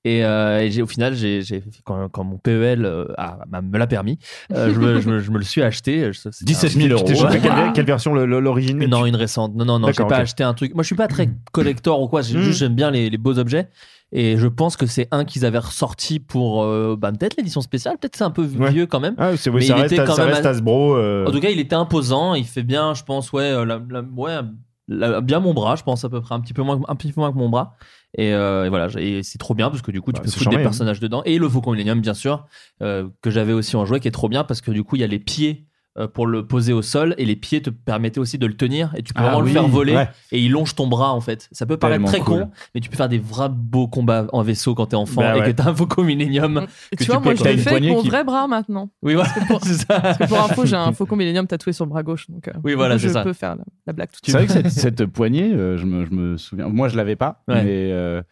Et, 0.07 0.22
euh, 0.22 0.61
et 0.61 0.70
j'ai, 0.70 0.82
au 0.82 0.86
final, 0.86 1.14
j'ai, 1.14 1.40
j'ai- 1.40 1.62
quand, 1.82 2.11
quand 2.11 2.24
mon 2.24 2.36
PEL 2.36 2.84
euh, 2.84 3.07
a- 3.16 3.38
m'a- 3.51 3.62
me 3.62 3.78
l'a 3.78 3.86
permis, 3.86 4.18
euh, 4.53 4.70
je, 4.74 4.78
me, 4.78 5.01
je, 5.01 5.09
me, 5.09 5.18
je 5.20 5.30
me 5.30 5.38
le 5.38 5.45
suis 5.45 5.62
acheté. 5.62 6.12
Je- 6.12 6.18
c'était 6.30 6.45
17 6.45 6.76
un- 6.76 6.80
000 6.88 6.92
euros. 6.92 7.09
Ouais. 7.24 7.40
quelle, 7.40 7.72
quelle 7.72 7.86
version 7.86 8.12
L'origine 8.14 8.84
Non, 8.86 9.07
une 9.07 9.16
récente. 9.16 9.55
Non, 9.55 9.64
non, 9.64 9.78
non, 9.78 9.86
j'ai 9.86 9.92
D'accord, 9.95 10.09
pas 10.09 10.16
acheté 10.18 10.45
un 10.45 10.53
truc. 10.53 10.74
Moi, 10.74 10.82
je 10.82 10.88
suis 10.88 10.95
pas 10.95 11.09
très 11.09 11.30
collector 11.53 12.03
ou 12.03 12.09
quoi. 12.09 12.22
C'est 12.22 12.34
Mm. 12.34 12.42
juste, 12.42 12.59
j'aime 12.59 12.74
bien 12.74 12.90
les, 12.90 13.09
les 13.09 13.16
beaux 13.16 13.38
objets. 13.38 13.70
Et 14.12 14.36
je 14.36 14.46
pense 14.46 14.76
que 14.76 14.86
c'est 14.86 15.09
un 15.11 15.24
qu'ils 15.24 15.44
avaient 15.44 15.59
ressorti 15.59 16.20
pour 16.20 16.62
euh, 16.62 16.94
bah, 16.96 17.11
peut-être 17.11 17.36
l'édition 17.36 17.61
spéciale. 17.61 17.98
Peut-être 17.98 18.16
c'est 18.16 18.24
un 18.24 18.30
peu 18.30 18.44
Ouais. 18.46 18.70
vieux 18.70 18.86
quand 18.86 19.00
même. 19.00 19.14
Ah, 19.18 19.36
c'est, 19.36 19.50
oui, 19.50 19.57
Mais 19.61 19.66
ça 19.66 19.76
il 19.76 19.80
reste, 19.82 19.92
était 19.94 20.05
quand 20.05 20.14
ça 20.14 20.24
même 20.24 20.34
reste 20.34 20.46
Hasbro. 20.46 20.94
euh, 20.96 21.26
En 21.26 21.32
tout 21.32 21.40
cas, 21.40 21.50
il 21.50 21.59
était 21.59 21.74
imposant. 21.74 22.34
Il 22.34 22.44
fait 22.46 22.62
bien, 22.62 22.94
je 22.94 23.02
pense, 23.02 23.32
ouais, 23.32 23.42
euh, 23.42 23.64
la- 23.64 23.82
la- 23.90 24.02
ouais, 24.02 24.38
la- 24.86 25.20
bien 25.20 25.40
mon 25.40 25.52
bras, 25.55 25.74
je 25.76 25.82
pense 25.82 26.05
à 26.05 26.09
peu 26.09 26.20
près 26.20 26.34
un 26.34 26.40
petit 26.40 26.52
peu 26.55 26.62
moins, 26.62 26.80
un 26.86 26.94
petit 26.94 27.12
peu 27.12 27.20
moins 27.20 27.32
que 27.32 27.38
mon 27.38 27.48
bras. 27.48 27.74
Et, 28.16 28.32
euh, 28.32 28.66
et 28.66 28.68
voilà, 28.68 28.86
et 28.98 29.24
c'est 29.24 29.38
trop 29.38 29.55
bien 29.55 29.68
parce 29.70 29.82
que 29.82 29.90
du 29.90 30.00
coup, 30.00 30.12
tu 30.12 30.20
Bah, 30.20 30.24
peux 30.24 30.30
foutre 30.30 30.50
des 30.50 30.57
hein. 30.57 30.62
personnages 30.62 31.00
dedans. 31.00 31.22
Et 31.24 31.38
le 31.38 31.48
Faucon 31.48 31.72
Millennium, 31.72 32.00
bien 32.00 32.14
sûr, 32.14 32.46
que 32.80 33.30
j'avais 33.30 33.52
aussi 33.52 33.74
en 33.74 33.84
jouet, 33.84 33.98
qui 33.98 34.07
est 34.07 34.12
trop 34.12 34.28
bien 34.28 34.44
parce 34.44 34.61
que 34.61 34.70
du 34.70 34.84
coup, 34.84 34.94
il 34.94 35.00
y 35.00 35.05
a 35.05 35.09
les 35.09 35.18
pieds. 35.18 35.66
Euh, 35.97 36.09
pour 36.09 36.26
le 36.26 36.47
poser 36.47 36.72
au 36.72 36.82
sol 36.82 37.14
et 37.18 37.24
les 37.24 37.36
pieds 37.36 37.62
te 37.62 37.70
permettaient 37.70 38.18
aussi 38.18 38.36
de 38.38 38.47
le 38.47 38.55
tenir 38.57 38.92
et 38.97 39.03
tu 39.03 39.14
peux 39.14 39.20
Ah 39.22 39.26
vraiment 39.30 39.40
oui, 39.42 39.47
le 39.47 39.53
faire 39.53 39.68
voler 39.68 39.95
ouais. 39.95 40.09
et 40.32 40.40
il 40.40 40.51
longe 40.51 40.74
ton 40.74 40.88
bras 40.88 41.12
en 41.12 41.20
fait 41.20 41.49
ça 41.53 41.66
peut 41.66 41.76
paraître 41.76 41.95
Tellement 42.05 42.09
très 42.09 42.18
cool. 42.20 42.40
con 42.47 42.51
mais 42.74 42.80
tu 42.80 42.90
peux 42.90 42.97
faire 42.97 43.09
des 43.09 43.18
vrais 43.18 43.49
beaux 43.49 43.86
combats 43.86 44.26
en 44.32 44.42
vaisseau 44.42 44.74
quand 44.74 44.86
t'es 44.86 44.97
enfant 44.97 45.20
Bah 45.20 45.36
et 45.36 45.40
ouais. 45.40 45.47
que 45.47 45.51
t'as 45.53 45.68
un 45.70 45.74
Faucon 45.74 46.03
Millennium 46.03 46.66
Et 46.90 46.97
que 46.97 47.05
tu 47.05 47.11
vois, 47.11 47.20
moi 47.20 47.34
je 47.34 47.49
une 47.49 47.59
fait 47.59 47.70
avec 47.70 47.84
mon 47.84 48.03
qui- 48.03 48.09
vrai 48.09 48.24
bras 48.24 48.49
maintenant. 48.49 48.90
oui 49.03 49.14
voilà 49.14 49.30
c'est 49.62 49.74
ça 49.74 50.01
Parce 50.01 50.18
que 50.18 50.26
pour 50.26 50.40
info, 50.42 50.66
j'ai 50.66 50.76
un 50.76 50.92
faucon 50.92 51.14
Millennium 51.16 51.47
tatoué 51.47 51.72
sur 51.72 51.84
le 51.84 51.90
bras 51.90 52.03
gauche. 52.03 52.28
Donc, 52.28 52.49
euh, 52.49 52.53
Oui, 52.64 52.74
voilà, 52.74 52.99
c'est 52.99 53.09
je 53.09 53.12
ça. 53.12 53.22
peux 53.22 53.32
faire 53.32 53.55
la, 53.57 53.64
la 53.86 53.92
blague 53.92 54.09
tout 54.11 54.20
de 54.20 54.26
C'est 54.30 54.36
suite. 54.38 54.51
vrai 54.51 54.62
que 54.64 54.68
cette, 54.70 54.80
cette 55.01 55.07
poignée, 55.07 55.53
euh, 55.53 55.76
je, 55.76 55.84
me, 55.86 56.05
je 56.05 56.11
me 56.11 56.36
souviens. 56.36 56.68
Moi, 56.68 56.88
je 56.88 56.97
l'avais 56.97 57.16
pas, 57.16 57.42
Ouais. 57.49 57.62
mais 57.62 57.90
euh, 57.92 58.22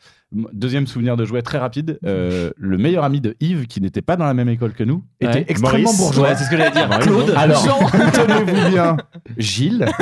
Deuxième 0.52 0.86
souvenir 0.86 1.16
de 1.16 1.24
jouet 1.24 1.42
très 1.42 1.58
rapide. 1.58 1.98
euh, 2.06 2.50
le 2.56 2.78
meilleur 2.78 3.04
ami 3.04 3.20
de 3.20 3.36
Yves, 3.40 3.66
qui 3.66 3.80
n'était 3.80 4.02
pas 4.02 4.16
dans 4.16 4.24
la 4.24 4.34
même 4.34 4.48
école 4.48 4.72
que 4.72 4.82
nous, 4.84 5.04
était 5.20 5.32
Ouais. 5.40 5.44
extrêmement 5.48 5.82
Maurice. 5.92 5.98
bourgeois. 5.98 6.28
Ouais, 6.30 6.36
c'est 6.36 6.44
ce 6.44 6.50
que 6.50 6.56
j'allais 6.56 6.70
dire. 6.70 6.88
Maurice. 6.88 7.06
Claude. 7.06 7.34
Alors, 7.36 7.64
Jean. 7.64 7.78
tenez-vous 8.12 8.70
bien, 8.70 8.96
Gilles. 9.36 9.86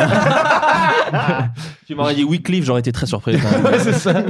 Tu 1.86 1.94
m'aurais 1.94 2.14
dit 2.14 2.24
Wycliffe, 2.24 2.64
j'aurais 2.64 2.80
été 2.80 2.92
très 2.92 3.06
surpris. 3.06 3.36
quand 3.38 3.50
même. 3.50 3.64
Ouais, 3.72 3.78
c'est 3.78 3.92
ça. 3.92 4.22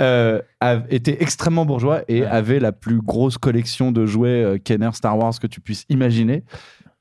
Euh, 0.00 0.40
a- 0.60 0.82
était 0.90 1.22
extrêmement 1.22 1.64
bourgeois 1.64 2.02
et 2.08 2.24
avait 2.24 2.58
la 2.58 2.72
plus 2.72 3.00
grosse 3.00 3.38
collection 3.38 3.92
de 3.92 4.06
jouets 4.06 4.42
euh, 4.42 4.58
Kenner 4.58 4.90
Star 4.94 5.16
Wars 5.16 5.38
que 5.40 5.46
tu 5.46 5.60
puisses 5.60 5.84
imaginer. 5.88 6.42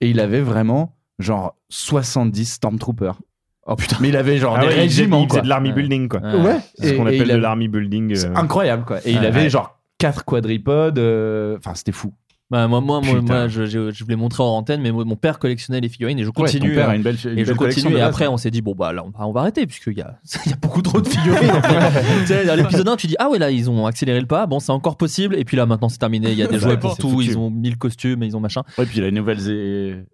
Et 0.02 0.10
il 0.10 0.20
avait 0.20 0.42
vraiment 0.42 0.96
genre 1.20 1.56
70 1.70 2.46
Stormtroopers. 2.54 3.20
Oh 3.66 3.76
putain. 3.76 3.98
Mais 4.02 4.10
il 4.10 4.18
avait 4.18 4.38
genre 4.38 4.56
Ah 4.58 4.62
des 4.62 4.68
ouais, 4.68 4.72
il 4.74 4.90
faisait- 4.90 5.02
régiments. 5.04 5.20
il 5.22 5.28
faisait 5.28 5.40
quoi. 5.40 5.42
de 5.42 5.50
l'army 5.50 5.72
building, 5.72 6.08
quoi. 6.10 6.20
Ouais. 6.22 6.58
C'est 6.78 6.90
ce 6.90 6.94
qu'on 6.96 7.08
et 7.08 7.16
appelle 7.16 7.22
il 7.22 7.28
de 7.28 7.34
a- 7.34 7.38
l'army 7.38 7.68
building. 7.70 8.12
euh. 8.12 8.16
C'est 8.16 8.36
incroyable 8.38 8.84
quoi. 8.86 9.00
Et 9.06 9.12
il 9.12 9.26
avait 9.26 9.44
Ouais. 9.44 9.50
genre 9.50 9.80
quatre 9.98 10.26
quadripodes. 10.26 11.00
euh, 11.00 11.58
Enfin, 11.60 11.74
c'était 11.76 11.92
fou. 11.94 12.14
Bah, 12.54 12.68
moi, 12.68 12.82
moi, 12.82 13.02
moi, 13.02 13.16
Putain. 13.20 13.34
moi, 13.34 13.48
je, 13.48 13.66
je, 13.66 13.90
je 13.90 14.04
voulais 14.04 14.16
montrer 14.16 14.44
hors 14.44 14.54
antenne, 14.54 14.80
mais 14.80 14.92
moi, 14.92 15.04
mon 15.06 15.16
père 15.16 15.40
collectionnait 15.40 15.82
les 15.82 15.90
figurines 15.90 16.20
et 16.20 16.24
je 16.24 16.30
continue. 16.30 16.70
ton 16.70 16.76
père 16.76 16.90
a 16.90 16.92
euh, 16.92 16.96
une 16.96 17.02
belle- 17.02 17.18
une 17.26 17.40
et 17.40 17.46
je 17.46 17.54
continue. 17.54 17.96
Et 17.98 18.02
après, 18.02 18.28
on 18.28 18.38
s'est 18.38 18.52
dit, 18.52 18.62
bon, 18.62 18.76
bah 18.76 18.94
là, 18.94 19.04
on 19.04 19.10
va, 19.10 19.28
on 19.28 19.32
va 19.32 19.42
arrêter, 19.42 19.66
puisqu'il 19.66 19.98
y 19.98 20.02
a, 20.02 20.20
il 20.46 20.52
y 20.52 20.54
a 20.54 20.58
beaucoup 20.58 20.84
trop 20.84 21.02
de 21.02 21.08
figurines. 21.10 21.50
en 21.50 21.62
fait. 21.64 22.20
Tu 22.22 22.28
sais, 22.28 22.46
dans 22.46 22.54
l'épisode 22.54 22.88
1, 22.88 22.96
tu 22.96 23.08
dis, 23.08 23.16
ah 23.18 23.28
ouais, 23.30 23.40
là, 23.40 23.50
ils 23.50 23.72
ont 23.72 23.88
accéléré 23.88 24.20
le 24.20 24.28
pas. 24.28 24.46
Bon, 24.46 24.60
c'est 24.60 24.72
encore 24.72 24.98
possible. 24.98 25.36
Et 25.36 25.46
puis 25.46 25.58
là, 25.58 25.66
maintenant, 25.66 25.90
c'est 25.90 25.98
terminé. 25.98 26.32
Il 26.32 26.38
y 26.38 26.44
a 26.44 26.46
des 26.46 26.54
Ouais, 26.54 26.60
jouets 26.60 26.78
pour 26.78 26.96
tout. 26.96 27.10
foutu. 27.10 27.30
Ils 27.32 27.38
ont 27.40 27.50
mis 27.50 27.72
le 27.72 27.76
costume, 27.76 28.22
ils 28.22 28.38
ont 28.38 28.40
machin. 28.40 28.62
Ouais, 28.78 28.86
puis 28.86 29.02
la 29.02 29.10
nouvelle, 29.10 29.40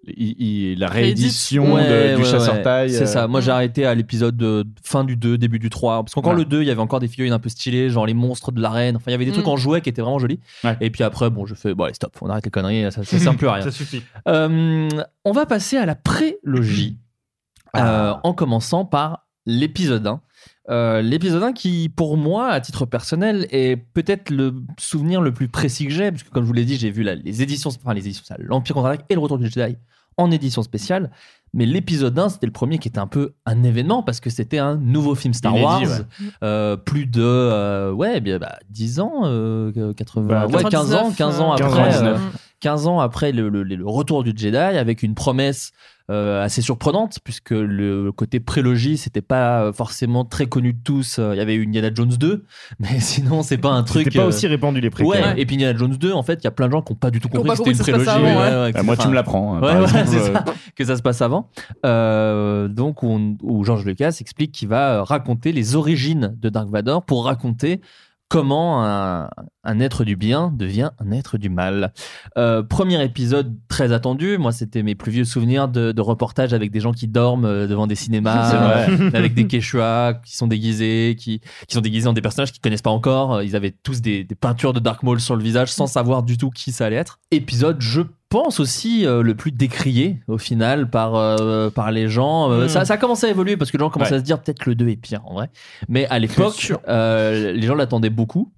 il- 0.07 0.35
il- 0.39 0.79
la 0.79 0.87
réédition 0.87 1.73
Ouais, 1.73 1.83
de- 2.11 2.15
du 2.15 2.21
ouais, 2.21 2.27
chasseur-taille. 2.29 2.89
ouais. 2.91 2.95
C'est 2.95 3.03
euh, 3.03 3.05
ça. 3.07 3.27
Moi, 3.27 3.41
j'ai 3.41 3.51
arrêté 3.51 3.85
à 3.85 3.93
l'épisode 3.95 4.37
de 4.37 4.65
fin 4.81 5.03
du 5.03 5.17
2, 5.17 5.37
début 5.37 5.59
du 5.59 5.69
3. 5.69 6.03
Parce 6.03 6.13
qu'encore 6.13 6.31
Ouais. 6.31 6.39
le 6.39 6.45
2, 6.45 6.61
il 6.61 6.67
y 6.69 6.71
avait 6.71 6.79
encore 6.79 7.01
des 7.01 7.09
figurines 7.09 7.33
un 7.33 7.39
peu 7.39 7.49
stylées, 7.49 7.89
genre 7.89 8.05
les 8.05 8.13
monstres 8.13 8.53
de 8.53 8.61
l'arène. 8.61 8.95
Enfin, 8.95 9.05
il 9.07 9.11
y 9.11 9.15
avait 9.15 9.25
des 9.25 9.31
trucs 9.33 9.45
Mm. 9.45 9.49
en 9.49 9.57
jouets 9.57 9.81
qui 9.81 9.89
étaient 9.89 10.01
vraiment 10.01 10.19
jolis. 10.19 10.39
Et 10.79 10.89
puis 10.89 11.03
après, 11.03 11.29
bon, 11.29 11.45
je 11.45 11.53
fais, 11.55 11.73
bon, 11.73 11.83
allez, 11.83 11.93
stop, 11.93 12.15
on 12.30 12.32
arrête 12.32 12.45
les 12.45 12.51
conneries, 12.51 12.91
ça, 12.91 13.03
ça 13.03 13.19
sert 13.19 13.36
plus 13.36 13.47
à 13.47 13.53
rien. 13.53 13.63
Ça 13.69 13.71
suffit. 13.71 14.03
Euh, 14.27 14.88
on 15.25 15.32
va 15.32 15.45
passer 15.45 15.77
à 15.77 15.86
la 15.86 15.95
prélogie. 15.95 16.99
Ah. 17.73 18.11
Euh, 18.11 18.15
en 18.23 18.34
commençant 18.34 18.86
par 18.86 19.27
l'épisode 19.45 20.05
1. 20.07 20.21
Euh, 20.69 21.01
l'épisode 21.01 21.41
1 21.43 21.53
qui, 21.53 21.89
pour 21.89 22.17
moi, 22.17 22.47
à 22.49 22.61
titre 22.61 22.86
personnel, 22.86 23.47
est 23.51 23.75
peut-être 23.75 24.30
le 24.30 24.55
souvenir 24.77 25.21
le 25.21 25.34
plus 25.34 25.47
précis 25.47 25.86
que 25.86 25.91
j'ai, 25.91 26.11
parce 26.11 26.24
que 26.24 26.29
comme 26.29 26.43
je 26.43 26.47
vous 26.47 26.54
l'ai 26.54 26.66
dit, 26.66 26.78
j'ai 26.78 26.91
vu 26.91 27.04
la- 27.04 27.16
les 27.16 27.41
éditions, 27.41 27.70
enfin 27.71 27.93
les 27.93 28.01
éditions, 28.08 28.24
l'Empire 28.39 28.75
contre-attaque 28.75 29.05
et 29.09 29.16
le 29.16 29.20
Retour 29.20 29.37
du 29.39 29.49
Jedi 29.49 29.78
en 30.17 30.32
édition 30.32 30.62
spéciale. 30.63 31.12
Mais 31.54 31.66
l'épisode 31.66 32.17
1, 32.17 32.30
c'était 32.30 32.46
le 32.46 32.51
premier 32.51 32.78
qui 32.78 32.88
était 32.88 33.00
un 33.00 33.08
peu 33.08 33.34
un 33.46 33.63
événement 33.63 34.04
parce 34.04 34.20
que 34.20 34.30
c'était 34.30 34.59
un 34.59 34.76
nouveau 34.76 35.16
film 35.16 35.34
Star 35.34 35.51
Inédit, 35.54 35.66
Wars. 35.66 35.80
ouais. 35.82 36.28
Euh, 36.43 36.78
plus 36.78 37.05
de 37.08 37.21
euh, 37.24 37.92
ouais, 37.92 38.20
bien, 38.21 38.38
bah, 38.39 38.58
10 38.70 39.00
ans, 39.00 39.21
euh, 39.26 39.93
80, 39.93 40.28
Bah, 40.28 40.47
ouais, 40.47 40.63
15 40.63 40.93
ans, 40.93 41.12
15 41.12 41.39
ans 41.42 41.55
15 41.55 41.70
ans, 41.70 41.70
après. 41.70 41.89
19. 41.89 42.17
euh, 42.17 42.38
15 42.59 42.88
ans 42.88 43.00
après 43.00 43.32
le, 43.32 43.50
le- 43.50 43.63
le 43.63 43.88
retour 43.88 44.24
du 44.24 44.34
Jedi, 44.36 44.58
avec 44.58 45.01
une 45.01 45.16
promesse 45.16 45.71
euh, 46.09 46.43
assez 46.43 46.61
surprenante, 46.61 47.19
puisque 47.23 47.51
le 47.51 48.11
côté 48.11 48.39
prélogie, 48.39 48.97
c'était 48.97 49.21
pas 49.21 49.71
forcément 49.73 50.25
très 50.25 50.47
connu 50.47 50.73
de 50.73 50.79
tous. 50.83 51.17
Euh, 51.19 51.36
Il 51.36 51.37
y 51.37 51.41
avait 51.41 51.53
eu 51.55 51.65
Indiana 51.67 51.89
Jones 51.93 52.09
2, 52.19 52.43
mais 52.79 52.99
sinon, 52.99 53.43
c'est 53.43 53.57
pas 53.59 53.69
un 53.69 53.83
truc. 53.83 54.05
C'était 54.05 54.17
pas 54.17 54.25
euh, 54.25 54.29
aussi 54.29 54.47
répandu 54.47 54.81
les 54.81 54.89
préquels. 54.89 55.11
Ouais, 55.23 55.33
et 55.39 55.45
puis 55.45 55.55
Indiana 55.55 55.77
Jones 55.77 55.95
2, 55.95 56.11
en 56.13 56.23
fait, 56.23 56.39
il 56.41 56.45
y 56.45 56.47
a 56.47 56.51
plein 56.51 56.67
de 56.67 56.71
gens 56.71 56.81
qui 56.81 56.93
n'ont 56.93 56.97
pas 56.99 57.11
du 57.11 57.19
tout 57.19 57.29
compris 57.29 57.49
que 57.51 57.55
c'était 57.57 57.71
une 57.71 57.77
prélogie. 57.77 58.09
avant, 58.09 58.63
ouais. 58.63 58.71
Bah, 58.71 58.83
moi, 58.83 58.97
tu 58.97 59.07
me 59.07 59.13
l'apprends. 59.13 59.55
hein, 59.55 59.61
Ouais, 59.61 59.67
par 59.71 59.81
voilà, 59.87 59.99
exemple, 60.01 60.19
c'est 60.23 60.29
euh, 60.31 60.33
ça, 60.33 60.45
que 60.75 60.83
ça 60.86 60.95
se 60.97 61.01
passe 61.01 61.21
avant. 61.21 61.49
Euh, 61.86 62.67
donc, 62.67 63.03
on- 63.03 63.37
où 63.43 63.63
George 63.63 63.86
Lucas 63.86 64.17
explique 64.19 64.51
qu'il 64.51 64.67
va 64.67 65.03
raconter 65.03 65.51
les 65.51 65.75
origines 65.75 66.36
de 66.41 66.49
Dark 66.49 66.69
Vador 66.69 67.03
pour 67.05 67.25
raconter 67.25 67.81
comment 68.30 68.86
un, 68.86 69.30
un 69.64 69.80
être 69.80 70.04
du 70.04 70.16
bien 70.16 70.54
devient 70.56 70.92
un 71.00 71.12
être 71.12 71.38
du 71.38 71.50
mal. 71.50 71.92
Euh, 72.38 72.64
premier 72.64 73.04
épisode 73.04 73.58
très 73.68 73.92
attendu. 73.92 74.38
Moi, 74.38 74.51
c'était 74.51 74.84
mes 74.84 74.96
plus 74.96 75.12
vieux 75.12 75.26
souvenirs 75.26 75.68
de, 75.68 75.92
de 75.92 76.01
reportages 76.01 76.54
avec 76.54 76.72
des 76.72 76.80
gens 76.80 76.92
qui 76.92 77.08
dorment 77.08 77.46
euh, 77.46 77.68
devant 77.68 77.88
des 77.88 77.96
cinémas, 77.96 78.88
euh, 78.88 79.12
avec 79.14 79.34
des 79.34 79.47
Quechua 79.47 80.14
qui 80.24 80.38
sont 80.38 80.47
déguisés, 80.47 81.16
qui, 81.20 81.42
qui 81.68 81.76
sont 81.76 81.82
déguisés 81.82 82.08
en 82.08 82.14
des 82.14 82.22
personnages 82.22 82.51
qu'ils 82.51 82.62
connaissent 82.62 82.84
pas 82.84 82.92
encore. 82.92 83.42
Ils 83.42 83.56
avaient 83.56 83.76
tous 83.84 84.00
des, 84.00 84.24
des 84.24 84.36
peintures 84.36 84.74
de 84.74 84.80
Dark 84.80 85.04
Maul 85.04 85.20
sur 85.20 85.36
le 85.36 85.43
visage 85.43 85.72
sans 85.72 85.88
savoir 85.88 86.24
du 86.24 86.38
tout 86.38 86.51
qui 86.51 86.72
ça 86.72 86.86
allait 86.86 86.97
être. 86.97 87.20
Épisode, 87.32 87.82
je 87.82 88.01
pense 88.30 88.60
aussi 88.60 89.06
euh, 89.06 89.24
le 89.24 89.34
plus 89.36 89.51
décrié 89.51 90.18
au 90.28 90.38
final 90.38 90.89
par, 90.89 91.16
euh, 91.16 91.70
par 91.70 91.92
les 91.92 92.08
gens. 92.08 92.51
Euh, 92.51 92.66
Mm. 92.66 92.70
ça, 92.70 92.86
ça 92.86 92.93
a 92.93 92.97
commencé 92.97 93.26
à 93.28 93.30
évoluer 93.30 93.58
parce 93.58 93.72
que 93.72 93.78
les 93.78 93.82
gens 93.84 93.89
commencent 93.89 94.10
Ouais. 94.12 94.16
à 94.18 94.20
se 94.20 94.24
dire 94.24 94.39
peut-être 94.39 94.60
que 94.60 94.70
le 94.70 94.76
2 94.76 94.89
est 94.89 94.96
pire 94.96 95.22
en 95.26 95.34
vrai. 95.34 95.50
Mais 95.88 96.06
à 96.08 96.20
l'époque, 96.20 96.74
euh, 96.88 97.51
les 97.54 97.66
gens 97.68 97.76
l'attendaient 97.76 98.10
beaucoup. 98.10 98.51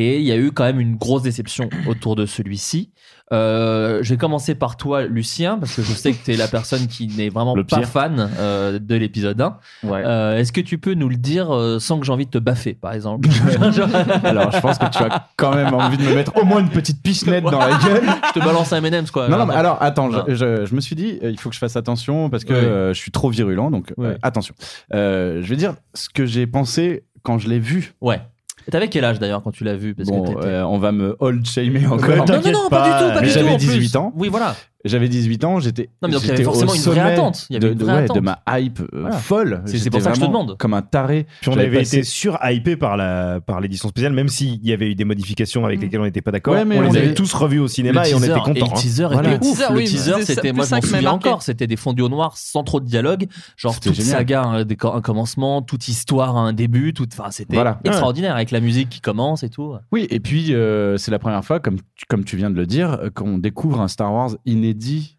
Et 0.00 0.18
il 0.20 0.24
y 0.24 0.30
a 0.30 0.36
eu 0.36 0.52
quand 0.52 0.62
même 0.62 0.78
une 0.78 0.94
grosse 0.94 1.22
déception 1.22 1.68
autour 1.88 2.14
de 2.14 2.24
celui-ci. 2.24 2.90
Euh, 3.32 3.98
je 4.02 4.10
vais 4.10 4.16
commencer 4.16 4.54
par 4.54 4.76
toi, 4.76 5.02
Lucien, 5.06 5.58
parce 5.58 5.74
que 5.74 5.82
je 5.82 5.92
sais 5.92 6.12
que 6.12 6.24
tu 6.24 6.32
es 6.32 6.36
la 6.36 6.46
personne 6.46 6.86
qui 6.86 7.08
n'est 7.08 7.28
vraiment 7.30 7.56
Le 7.56 7.64
pas 7.64 7.78
pire. 7.78 7.88
fan 7.88 8.30
euh, 8.38 8.78
de 8.78 8.94
l'épisode 8.94 9.40
1. 9.40 9.58
Euh, 9.86 10.38
Est-ce 10.38 10.52
que 10.52 10.60
tu 10.60 10.78
peux 10.78 10.94
nous 10.94 11.08
le 11.08 11.16
dire 11.16 11.48
sans 11.80 11.98
que 11.98 12.06
j'ai 12.06 12.12
envie 12.12 12.26
de 12.26 12.30
te 12.30 12.38
baffer, 12.38 12.74
par 12.74 12.92
exemple? 12.92 13.28
Alors, 14.22 14.52
je 14.52 14.60
pense 14.60 14.78
que 14.78 14.88
tu 14.88 15.02
as 15.02 15.26
quand 15.36 15.52
même 15.54 15.74
envie 15.74 15.96
de 15.98 16.04
me 16.04 16.14
mettre 16.14 16.36
au 16.40 16.44
moins 16.44 16.60
une 16.60 16.70
petite 16.70 17.02
pichenette 17.02 17.42
dans 17.42 17.58
la 17.58 17.76
gueule. 17.78 18.04
Je 18.28 18.38
te 18.38 18.44
balance 18.44 18.72
un 18.72 18.82
M&M's, 18.82 19.10
quoi. 19.10 19.28
Non, 19.28 19.36
non, 19.38 19.46
mais 19.46 19.54
alors, 19.54 19.78
attends, 19.82 20.10
je, 20.12 20.34
je- 20.36 20.64
je 20.64 20.74
me 20.76 20.80
suis 20.80 20.94
dit, 20.94 21.18
il 21.22 21.38
faut 21.40 21.48
que 21.48 21.54
je 21.56 21.60
fasse 21.60 21.74
attention 21.76 22.30
parce 22.30 22.44
que 22.44 22.52
Ouais. 22.88 22.94
je 22.94 22.98
suis 23.00 23.10
trop 23.10 23.30
virulent, 23.30 23.70
donc 23.72 23.92
Ouais. 23.96 24.16
attention. 24.22 24.54
Je 24.92 25.40
vais 25.44 25.56
dire 25.56 25.74
ce 25.94 26.08
que 26.08 26.24
j'ai 26.24 26.46
pensé 26.46 27.02
quand 27.24 27.38
je 27.38 27.48
l'ai 27.48 27.58
vu. 27.58 27.94
Ouais. 28.00 28.20
T'avais 28.70 28.88
quel 28.88 29.04
âge 29.04 29.18
d'ailleurs 29.18 29.42
quand 29.42 29.50
tu 29.50 29.64
l'as 29.64 29.76
vu? 29.76 29.94
Parce 29.94 30.08
Bon, 30.08 30.22
t'étais- 30.24 30.46
euh, 30.46 30.66
on 30.66 30.78
va 30.78 30.92
me 30.92 31.16
old 31.20 31.46
shamer 31.46 31.86
encore. 31.86 32.08
non, 32.08 32.24
non, 32.26 32.52
non, 32.52 32.68
pas 32.68 32.84
du 32.84 32.90
tout, 33.04 33.08
pas 33.14 33.20
Mais 33.20 33.26
du 33.28 33.32
tout. 33.32 33.38
J'avais 33.38 33.50
en 33.50 33.56
plus. 33.56 33.66
18 33.66 33.96
ans. 33.96 34.12
Oui, 34.16 34.28
voilà. 34.28 34.54
J'avais 34.84 35.08
18 35.08 35.42
ans, 35.44 35.58
j'étais 35.58 35.90
Non, 36.00 36.08
mais 36.08 36.14
donc 36.14 36.22
il 36.22 36.28
y 36.28 36.30
avait 36.30 36.44
forcément 36.44 36.72
une 36.72 36.80
vraie 36.82 37.00
attente. 37.00 37.46
Il 37.50 37.54
y 37.54 37.56
avait 37.56 37.66
de, 37.66 37.72
une 37.72 37.78
de- 37.78 37.84
vraie 37.84 37.94
ouais, 37.94 38.02
attente. 38.04 38.16
de 38.16 38.20
ma 38.20 38.38
hype 38.48 38.78
euh, 38.80 38.86
Voilà. 38.92 39.16
folle. 39.16 39.62
C'est- 39.66 39.90
pour 39.90 40.00
ça 40.00 40.10
que 40.10 40.16
je 40.16 40.20
te 40.20 40.26
demande. 40.26 40.56
Comme 40.56 40.72
un 40.72 40.82
taré. 40.82 41.26
Puis 41.40 41.50
on 41.50 41.54
avait 41.58 41.78
passé- 41.78 41.96
été 41.96 42.04
sur-hypé 42.04 42.76
par 42.76 42.96
la 42.96 43.40
par 43.44 43.60
l'édition 43.60 43.88
spéciale, 43.88 44.12
même 44.12 44.28
s'il 44.28 44.64
y 44.64 44.72
avait 44.72 44.88
eu 44.90 44.94
des 44.94 45.04
modifications 45.04 45.64
avec 45.64 45.80
lesquelles 45.80 46.00
on 46.00 46.04
n'était 46.04 46.20
pas 46.22 46.30
d'accord. 46.30 46.54
Ouais, 46.54 46.62
on, 46.64 46.66
on 46.78 46.80
les 46.82 46.88
avait 46.90 46.98
avait- 47.06 47.14
tous 47.14 47.32
revus 47.34 47.58
au 47.58 47.66
cinéma 47.66 48.02
Le 48.04 48.08
et 48.10 48.14
on 48.14 48.18
teaser- 48.18 48.30
était 48.30 48.38
contents. 48.38 48.52
Et 48.54 48.60
le 48.60 48.64
hein. 48.66 48.72
teaser 48.76 49.06
Voilà. 49.10 49.34
était 49.34 49.44
ouf. 49.46 49.58
teaser, 49.58 49.72
le 49.74 49.80
teaser, 49.84 50.22
c'était, 50.22 50.52
moi 50.52 50.64
je 50.64 50.68
ça 50.70 50.76
m'en 50.76 50.82
souviens 50.82 51.10
encore, 51.10 51.42
c'était 51.42 51.66
des 51.66 51.76
fondus 51.76 52.02
au 52.02 52.08
noir 52.08 52.36
sans 52.36 52.62
trop 52.62 52.78
de 52.78 52.86
dialogue. 52.86 53.26
Genre 53.56 53.80
toute 53.80 54.00
saga, 54.00 54.42
un, 54.44 54.62
décor- 54.62 54.96
un 54.96 55.00
commencement, 55.00 55.60
toute 55.60 55.88
histoire, 55.88 56.36
un 56.36 56.52
début, 56.52 56.94
enfin 57.18 57.32
c'était 57.32 57.54
Voilà. 57.56 57.80
extraordinaire 57.84 58.36
avec 58.36 58.52
la 58.52 58.60
musique 58.60 58.88
qui 58.90 59.00
commence 59.00 59.42
et 59.42 59.48
tout. 59.50 59.74
Oui, 59.90 60.06
et 60.10 60.20
puis 60.20 60.54
euh, 60.54 60.96
c'est 60.98 61.10
la 61.10 61.18
première 61.18 61.44
fois, 61.44 61.58
comme 61.58 61.78
tu, 61.96 62.04
comme 62.08 62.22
tu 62.22 62.36
viens 62.36 62.50
de 62.50 62.56
le 62.56 62.66
dire, 62.66 62.92
euh, 63.02 63.10
qu'on 63.10 63.38
découvre 63.38 63.80
un 63.80 63.88
Star 63.88 64.12
Wars 64.14 64.30
inédit 64.46 64.67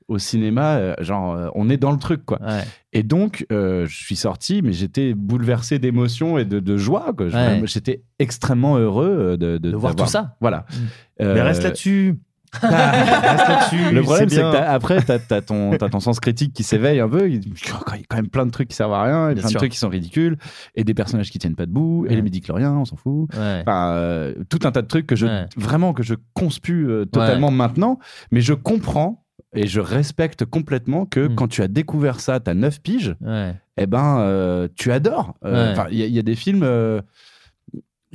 au 0.08 0.18
cinéma. 0.20 0.78
euh, 0.78 0.96
genre, 1.00 1.34
euh, 1.36 1.48
on 1.56 1.70
est 1.70 1.78
dans 1.78 1.92
le 1.92 1.98
truc, 2.00 2.26
quoi. 2.26 2.40
Ouais. 2.42 2.64
Et 2.94 3.04
donc, 3.04 3.46
euh, 3.52 3.86
je 3.88 3.96
suis 4.04 4.16
sorti, 4.16 4.62
mais 4.64 4.74
j'étais 4.74 5.14
bouleversé 5.14 5.80
d'émotion 5.80 6.38
et 6.38 6.46
de, 6.46 6.60
de 6.60 6.78
joie. 6.78 7.14
quoi. 7.16 7.30
Je- 7.30 7.36
Ouais. 7.36 7.62
J'étais 7.66 8.04
extrêmement 8.20 8.78
heureux 8.78 9.38
de, 9.38 9.58
De 9.58 9.76
voir 9.76 9.96
tout 9.96 10.06
ça. 10.08 10.36
Voilà. 10.42 10.66
Mais 11.20 11.26
Euh, 11.26 11.44
reste 11.44 11.64
là-dessus. 11.64 12.20
reste 12.62 13.48
là-dessus. 13.48 13.94
Le 13.94 14.02
problème, 14.02 14.28
c'est 14.30 14.38
que 14.42 14.52
t'as- 14.52 14.72
après, 14.72 15.04
tu 15.04 15.12
as, 15.12 15.42
ton, 15.42 15.78
t'as 15.78 15.88
ton 15.90 16.00
sens 16.00 16.20
critique 16.20 16.52
qui 16.54 16.64
s'éveille 16.64 17.00
un 17.00 17.08
peu. 17.08 17.30
Il 17.30 17.36
y 17.36 17.38
a 17.38 17.98
quand 18.08 18.16
même 18.16 18.28
plein 18.30 18.46
de 18.48 18.52
trucs 18.52 18.70
qui 18.70 18.76
servent 18.76 18.94
à 18.94 19.04
rien, 19.04 19.30
et 19.30 19.34
plein 19.36 19.44
sûr. 19.44 19.52
de 19.52 19.58
trucs 19.58 19.72
qui 19.72 19.78
sont 19.78 19.90
ridicules, 19.90 20.36
et 20.76 20.84
des 20.84 20.96
personnages 20.96 21.30
qui 21.30 21.38
tiennent 21.38 21.56
pas 21.56 21.68
debout, 21.68 22.08
et 22.10 22.16
les 22.16 22.24
médicloriens, 22.24 22.74
on 22.74 22.86
s'en 22.86 22.96
fout. 22.96 23.30
Ouais. 23.38 23.60
Enfin, 23.62 23.92
euh, 23.94 24.34
tout 24.50 24.60
un 24.64 24.72
tas 24.72 24.82
de 24.82 24.88
trucs 24.88 25.06
que 25.06 25.16
je 25.16 25.28
Ouais. 25.28 25.46
vraiment 25.58 25.94
que 25.94 26.02
je 26.02 26.16
conspue 26.34 26.88
euh, 26.90 27.06
totalement 27.06 27.52
maintenant, 27.52 28.00
mais 28.32 28.42
je 28.42 28.54
comprends 28.54 29.24
et 29.56 29.68
je 29.68 29.80
respecte 29.80 30.46
complètement 30.46 31.06
que 31.06 31.28
Mm. 31.28 31.36
quand 31.36 31.48
tu 31.48 31.62
as 31.62 31.68
découvert 31.68 32.20
ça, 32.20 32.40
t'as 32.40 32.54
9 32.54 32.82
piges, 32.82 33.16
Ouais. 33.22 33.56
eh 33.78 33.88
ben 33.88 34.20
euh, 34.20 34.68
tu 34.76 34.92
adores. 34.92 35.36
Euh, 35.46 35.66
Ouais. 35.68 35.72
enfin, 35.72 35.88
Il 35.92 35.98
y, 35.98 36.04
a- 36.04 36.06
il 36.06 36.14
y 36.14 36.20
a 36.20 36.24
des 36.24 36.36
films 36.36 36.62
euh, 36.64 37.02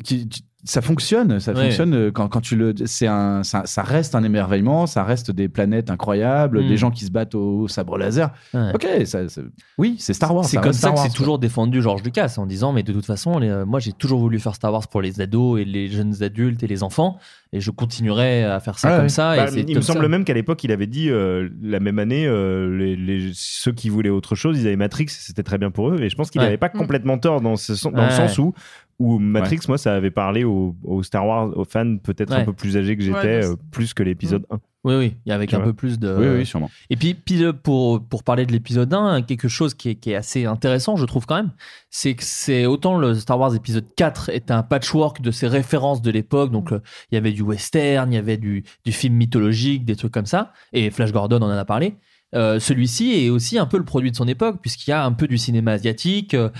qui, 0.03 0.29
qui- 0.29 0.45
ça 0.67 0.81
fonctionne, 0.81 1.41
ça 1.41 1.53
Ouais. 1.53 1.65
fonctionne 1.65 1.93
euh, 1.95 2.11
quand, 2.11 2.27
quand 2.29 2.41
tu 2.41 2.57
le, 2.57 2.73
c'est 2.87 3.07
un, 3.07 3.43
ça, 3.43 3.65
ça 3.67 3.83
reste 3.83 4.15
un 4.15 4.23
émerveillement, 4.25 4.87
ça 4.87 5.05
reste 5.05 5.31
des 5.31 5.47
planètes 5.47 5.91
incroyables, 5.91 6.67
des 6.67 6.79
gens 6.79 6.91
qui 6.91 7.05
se 7.05 7.11
battent 7.11 7.35
au, 7.35 7.69
sabre 7.69 7.99
laser. 7.99 8.31
Ouais. 8.55 8.71
Ok, 8.75 8.87
ça, 9.05 9.29
ça- 9.29 9.43
oui, 9.77 9.97
c'est 9.99 10.15
Star 10.15 10.35
Wars. 10.35 10.47
C'est 10.47 10.57
comme 10.57 10.73
ça 10.73 10.79
Star 10.89 10.95
que 10.95 11.01
c'est 11.01 11.15
toujours 11.15 11.39
défendu 11.39 11.83
George 11.83 12.03
Lucas 12.03 12.37
en 12.39 12.47
disant 12.47 12.73
mais 12.73 12.83
de 12.83 12.95
toute 12.95 13.05
façon 13.05 13.39
les- 13.39 13.51
euh, 13.51 13.67
moi 13.67 13.79
j'ai 13.79 13.93
toujours 13.93 14.21
voulu 14.21 14.41
faire 14.41 14.55
Star 14.55 14.73
Wars 14.73 14.89
pour 14.89 15.03
les 15.03 15.21
ados 15.21 15.61
et 15.61 15.67
les 15.67 15.89
jeunes 15.89 16.23
adultes 16.23 16.63
et 16.63 16.67
les 16.67 16.83
enfants 16.83 17.19
et 17.53 17.61
je 17.61 17.71
continuerai 17.71 18.45
à 18.45 18.59
faire 18.59 18.79
ça 18.79 18.89
comme 18.93 19.03
ouais. 19.03 19.09
ça. 19.11 19.37
Bah, 19.37 19.45
et 19.45 19.49
c'est 19.49 19.61
il 19.69 19.77
me 19.77 19.83
semble 19.83 20.01
ça. 20.01 20.09
même 20.09 20.25
qu'à 20.25 20.33
l'époque, 20.33 20.65
il 20.65 20.73
avait 20.73 20.87
dit 20.87 21.11
euh, 21.11 21.47
la 21.63 21.79
même 21.79 21.99
année, 21.99 22.27
euh, 22.27 22.75
les, 22.75 22.97
les- 22.97 23.31
ceux 23.35 23.73
qui 23.73 23.91
voulaient 23.91 24.09
autre 24.09 24.35
chose, 24.35 24.59
ils 24.59 24.67
avaient 24.67 24.77
Matrix, 24.77 25.07
c'était 25.11 25.43
très 25.43 25.59
bien 25.59 25.71
pour 25.71 25.91
eux. 25.91 26.01
Et 26.01 26.09
je 26.09 26.17
pense 26.17 26.31
qu'il 26.31 26.41
Ouais. 26.41 26.47
n'avait 26.47 26.57
pas 26.57 26.71
Mm. 26.75 26.79
complètement 26.79 27.19
tort 27.19 27.43
dans, 27.43 27.57
ce, 27.57 27.75
dans 27.87 27.91
Ouais. 27.99 28.07
le 28.07 28.11
sens 28.11 28.39
où 28.39 28.55
Où 28.99 29.19
Matrix, 29.19 29.61
moi, 29.69 29.79
ça 29.79 29.95
avait 29.95 30.11
parlé 30.11 30.45
aux, 30.45 30.77
aux 30.85 31.03
Star 31.03 31.27
Wars, 31.27 31.57
aux 31.57 31.65
fans 31.65 31.97
peut-être 31.97 32.33
un 32.33 32.45
peu 32.45 32.53
plus 32.53 32.77
âgés 32.77 32.97
que 32.97 33.03
j'étais, 33.03 33.15
Ouais, 33.19 33.45
euh, 33.45 33.57
plus 33.71 33.93
que 33.95 34.03
l'épisode 34.03 34.47
1. 34.51 34.61
Oui, 34.85 34.95
oui, 34.97 35.17
il 35.25 35.31
y 35.31 35.33
avec 35.33 35.49
Tu 35.49 35.55
un 35.57 35.59
vois. 35.59 35.69
peu 35.69 35.73
plus 35.73 35.99
de. 35.99 36.15
Oui, 36.15 36.27
oui, 36.39 36.47
sûrement. 36.47 36.71
Et 36.91 36.97
puis, 36.97 37.15
puis 37.15 37.43
euh, 37.43 37.55
pour, 37.55 38.07
pour 38.07 38.23
parler 38.23 38.45
de 38.45 38.53
l'épisode 38.53 38.93
1, 38.93 39.23
quelque 39.23 39.49
chose 39.49 39.73
qui 39.75 39.91
est, 39.91 39.95
qui 39.95 40.11
est 40.11 40.15
assez 40.15 40.45
intéressant, 40.45 40.97
je 40.97 41.07
trouve 41.07 41.25
quand 41.25 41.37
même, 41.37 41.53
c'est 41.89 42.15
que 42.15 42.23
c'est 42.23 42.67
autant 42.67 42.99
le 42.99 43.15
Star 43.15 43.39
Wars 43.41 43.55
épisode 43.55 43.87
4 43.97 44.29
est 44.29 44.51
un 44.51 44.63
patchwork 44.63 45.23
de 45.23 45.31
ses 45.31 45.49
références 45.49 46.03
de 46.03 46.11
l'époque. 46.11 46.51
Donc, 46.51 46.71
euh, 46.73 46.81
il 47.11 47.15
y 47.15 47.19
avait 47.19 47.33
du 47.33 47.41
western, 47.43 48.13
il 48.13 48.17
y 48.17 48.19
avait 48.19 48.37
du, 48.37 48.63
du 48.85 48.93
film 48.93 49.15
mythologique, 49.15 49.87
des 49.87 49.97
trucs 49.97 50.13
comme 50.13 50.27
ça. 50.27 50.53
Et 50.75 50.91
Flash 50.91 51.13
Gordon, 51.13 51.39
on 51.41 51.47
en 51.47 51.51
a 51.51 51.65
parlé. 51.65 51.97
Euh, 52.35 52.59
celui-ci 52.59 53.13
est 53.13 53.31
aussi 53.31 53.59
un 53.59 53.67
peu 53.67 53.79
le 53.79 53.85
produit 53.85 54.11
de 54.11 54.17
son 54.17 54.29
époque, 54.29 54.59
puisqu'il 54.61 54.91
y 54.91 54.93
a 54.93 55.05
un 55.05 55.13
peu 55.13 55.27
du 55.27 55.39
cinéma 55.39 55.73
asiatique. 55.73 56.35
euh, 56.35 56.51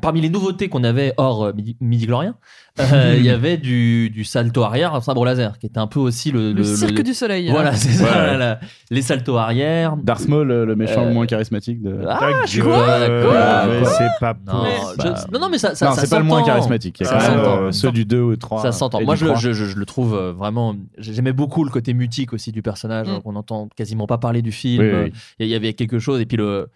parmi 0.00 0.20
les 0.20 0.28
nouveautés 0.28 0.68
qu'on 0.68 0.84
avait 0.84 1.14
hors 1.16 1.44
euh, 1.44 1.52
midi, 1.52 1.76
Midi-Glorien, 1.80 2.36
euh, 2.80 3.14
il 3.18 3.24
y 3.24 3.30
avait 3.30 3.56
du, 3.58 4.08
du 4.10 4.24
salto 4.24 4.62
arrière, 4.62 4.94
un 4.94 5.00
sabre 5.00 5.24
laser, 5.24 5.58
qui 5.58 5.66
était 5.66 5.78
un 5.78 5.86
peu 5.86 6.00
aussi 6.00 6.30
le, 6.32 6.52
Le 6.52 6.64
cirque 6.64 7.02
du 7.02 7.12
soleil. 7.14 7.50
Voilà, 7.50 7.72
c'est 7.74 7.90
ça. 7.92 8.58
Les 8.90 9.02
saltos 9.02 9.36
arrière. 9.36 9.96
Darth 9.96 10.26
Maul, 10.28 10.48
le, 10.48 10.64
le 10.64 10.76
méchant 10.76 11.02
Euh, 11.02 11.08
le 11.08 11.14
moins 11.14 11.26
charismatique 11.26 11.82
de. 11.82 11.98
Ah, 12.08 12.18
Ta 12.20 12.46
je 12.46 12.62
mais 12.62 13.84
c'est 13.84 14.08
pas 14.20 14.34
Non, 14.46 14.64
je- 14.98 15.32
non, 15.32 15.40
non, 15.40 15.48
mais 15.50 15.58
ça, 15.58 15.74
ça, 15.74 15.86
non, 15.86 15.92
ça 15.94 16.00
c'est 16.02 16.10
pas 16.10 16.18
le 16.18 16.24
moins 16.24 16.38
s'entend. 16.40 16.46
charismatique. 16.52 17.00
Il 17.00 17.06
y 17.06 17.08
a 17.08 17.12
quand 17.12 17.30
même, 17.36 17.38
euh, 17.40 17.72
ceux 17.72 17.92
du 17.92 18.04
2 18.04 18.20
ou 18.20 18.36
3. 18.36 18.62
Ça 18.62 18.72
s'entend. 18.72 19.02
Moi, 19.02 19.16
je, 19.16 19.26
je, 19.36 19.52
je- 19.52 19.64
je 19.66 19.76
le 19.76 19.84
trouve 19.86 20.14
euh, 20.14 20.32
vraiment. 20.32 20.74
J'aimais 20.98 21.32
beaucoup 21.32 21.64
le 21.64 21.70
côté 21.70 21.94
mutique 21.94 22.32
aussi 22.32 22.52
du 22.52 22.62
personnage. 22.62 23.08
Mm. 23.08 23.20
On 23.24 23.32
n'entend 23.32 23.68
quasiment 23.76 24.06
pas 24.06 24.18
parler 24.18 24.42
du 24.42 24.52
film. 24.52 24.82
Oui, 24.82 24.88
oui, 24.88 24.94
Euh, 24.94 25.04
oui. 25.04 25.12
Il 25.40 25.46
y 25.48 25.54
avait 25.54 25.72
quelque 25.74 25.98
chose. 25.98 26.20
Et 26.20 26.26
puis, 26.26 26.36
le. 26.36 26.68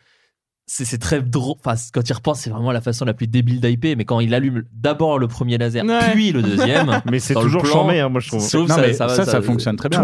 C'est 0.68 0.84
c'est 0.84 0.98
très 0.98 1.22
drôle. 1.22 1.54
Enfin, 1.64 1.80
quand 1.94 2.08
il 2.08 2.12
repense, 2.12 2.40
c'est 2.40 2.50
vraiment 2.50 2.72
la 2.72 2.80
façon 2.80 3.04
la 3.04 3.14
plus 3.14 3.28
débile 3.28 3.60
d'hyper. 3.60 3.94
Mais 3.96 4.04
quand 4.04 4.18
il 4.18 4.34
allume 4.34 4.64
d'abord 4.72 5.16
le 5.20 5.28
premier 5.28 5.58
laser, 5.58 5.84
Ouais. 5.84 5.98
puis 6.12 6.32
le 6.32 6.42
deuxième. 6.42 7.00
Mais 7.10 7.20
c'est 7.20 7.34
toujours 7.34 7.62
plan, 7.62 7.72
charmé, 7.72 8.00
hein, 8.00 8.08
moi, 8.08 8.20
je 8.20 8.26
trouve. 8.28 8.40
sauf 8.40 8.68
Non, 8.68 8.74
ça, 8.74 8.80
mais 8.80 8.92
ça, 8.92 9.08
ça, 9.08 9.24
ça 9.24 9.40
fonctionne 9.42 9.76
très 9.76 9.88
bien. 9.88 10.02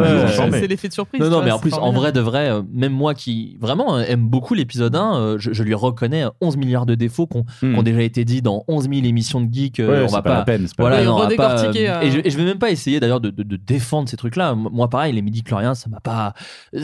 C'est 0.53 0.69
l'effet 0.69 0.87
de 0.89 0.93
surprise. 0.93 1.21
Non, 1.21 1.27
non, 1.27 1.37
vois, 1.39 1.45
mais 1.45 1.51
en 1.51 1.59
plus, 1.59 1.75
en 1.75 1.91
vrai 1.91 2.13
de 2.13 2.21
vrai, 2.21 2.49
euh, 2.49 2.63
même 2.73 2.93
moi 2.93 3.15
qui 3.15 3.57
vraiment 3.61 3.97
euh, 3.97 4.05
aime 4.07 4.29
beaucoup 4.29 4.55
l'épisode 4.55 4.95
1, 4.95 5.17
euh, 5.17 5.37
je, 5.39 5.53
je 5.53 5.63
lui 5.65 5.75
reconnais 5.75 6.25
11 6.41 6.57
milliards 6.57 6.87
de 6.87 6.95
défauts 6.95 7.27
qui 7.27 7.39
ont 7.39 7.45
Hmm. 7.63 7.83
déjà 7.83 8.03
été 8.03 8.25
dit 8.25 8.41
dans 8.41 8.63
11 8.69 8.89
000 8.89 9.05
émissions 9.05 9.41
de 9.41 9.53
geeks. 9.53 9.81
euh, 9.81 9.89
Ouais, 9.89 10.05
on 10.05 10.09
c'est 10.09 10.15
va 10.15 10.23
pas 10.23 10.35
la 10.39 10.45
peine, 10.45 10.67
c'est 10.69 10.77
pas 10.77 10.85
voilà, 10.85 10.97
la 10.99 11.03
peine. 11.03 11.11
non, 11.11 11.17
on 11.17 11.23
va 11.23 11.29
Oui, 11.29 11.37
pas, 11.37 11.49
redécortiquer, 11.57 11.93
et, 12.07 12.11
je, 12.13 12.19
et 12.25 12.31
je 12.31 12.37
vais 12.39 12.45
même 12.45 12.59
pas 12.59 12.71
essayer 12.71 13.01
d'ailleurs 13.01 13.21
de, 13.21 13.31
de- 13.31 13.43
de 13.43 13.57
défendre 13.57 14.09
ces 14.09 14.17
trucs-là. 14.17 14.55
Moi, 14.55 14.89
pareil, 14.89 15.13
les 15.13 15.23
midi 15.23 15.43
chloriens, 15.43 15.75
ça 15.75 15.91
m'a 15.91 15.99
pas. 15.99 16.35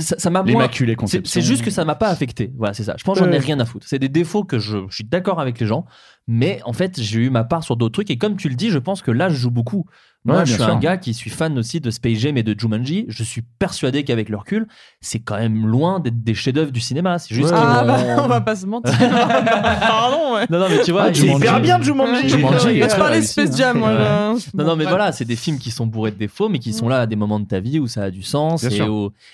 Ça 0.01 0.31
m'a. 0.31 0.43
L'immaculée 0.43 0.93
C'est 0.93 0.97
conception. 0.97 1.31
c'est 1.33 1.47
juste 1.47 1.65
que 1.65 1.71
ça 1.71 1.85
m'a 1.85 1.95
pas 1.95 2.09
affecté. 2.09 2.53
Voilà, 2.59 2.75
c'est 2.75 2.83
ça. 2.83 2.95
Je 2.99 3.05
pense 3.05 3.19
que 3.21 3.25
j'en 3.25 3.31
ai 3.31 3.39
rien 3.39 3.61
à 3.61 3.65
C'est 3.83 3.99
des 3.99 4.09
défauts 4.09 4.45
que 4.45 4.59
je 4.59 4.89
suis 4.91 5.05
d'accord 5.05 5.41
avec 5.41 5.59
les 5.61 5.67
gens. 5.67 5.87
Mais 6.29 6.61
en 6.65 6.73
fait, 6.73 7.01
j'ai 7.01 7.21
eu 7.21 7.31
ma 7.31 7.43
part 7.45 7.65
sur 7.65 7.77
d'autres 7.77 7.95
trucs. 7.95 8.11
Et 8.11 8.19
comme 8.19 8.37
tu 8.37 8.49
le 8.49 8.55
dis, 8.55 8.69
je 8.71 8.79
pense 8.79 9.03
que 9.03 9.11
là, 9.11 9.29
je 9.31 9.35
joue 9.37 9.51
beaucoup. 9.51 9.87
Moi, 10.25 10.39
Ouais, 10.39 10.47
je 10.47 10.53
suis 10.55 10.63
sûr. 10.63 10.69
un 10.73 10.79
gars 10.79 10.97
qui 10.99 11.15
suis 11.15 11.31
fan 11.31 11.57
aussi 11.59 11.81
de 11.81 11.91
Space 11.91 12.19
Jam 12.19 12.37
et 12.37 12.43
de 12.43 12.55
Jumanji. 12.59 13.07
Je 13.09 13.23
suis 13.23 13.43
persuadé 13.59 14.03
qu'avec 14.05 14.29
le 14.29 14.37
recul, 14.37 14.67
c'est 15.01 15.21
quand 15.21 15.39
même 15.39 15.65
loin 15.67 16.01
d'être 16.01 16.23
des 16.23 16.35
chefs-d'œuvre 16.35 16.73
du 16.73 16.81
cinéma. 16.81 17.19
C'est 17.19 17.35
juste 17.35 17.49
qu'ils 17.49 17.57
Ah, 17.59 17.85
bah, 17.85 17.99
on 18.25 18.27
va 18.27 18.41
pas 18.41 18.57
se 18.57 18.67
mentir. 18.67 18.93
Pardon, 18.99 20.35
ouais. 20.35 20.47
Non, 20.51 20.59
non, 20.59 20.67
mais 20.69 20.83
tu 20.83 20.93
vois, 20.93 21.05
Ah, 21.05 21.15
C'est 21.15 21.21
Jumanji. 21.21 21.39
hyper 21.45 21.61
bien, 21.61 21.81
Jumanji. 21.81 22.29
Jumanji 22.29 22.69
est 22.81 22.91
Je 22.91 22.97
parlais 22.97 23.23
Space. 23.23 23.57
Jam, 23.57 23.79
moi. 23.79 23.91
Ouais. 23.91 23.99
là. 23.99 24.35
Non, 24.55 24.65
non, 24.65 24.77
mais 24.77 24.85
voilà, 24.85 25.13
c'est 25.13 25.25
des 25.25 25.37
films 25.37 25.59
qui 25.59 25.71
sont 25.71 25.87
bourrés 25.87 26.11
de 26.11 26.17
défauts, 26.19 26.49
mais 26.49 26.59
qui 26.59 26.73
sont 26.73 26.89
là 26.89 27.01
à 27.03 27.07
des 27.07 27.17
moments 27.17 27.41
de 27.41 27.47
ta 27.47 27.61
vie 27.61 27.79
où 27.79 27.87
ça 27.87 28.03
a 28.05 28.11
du 28.11 28.23
sens. 28.23 28.65
Et, 28.65 28.81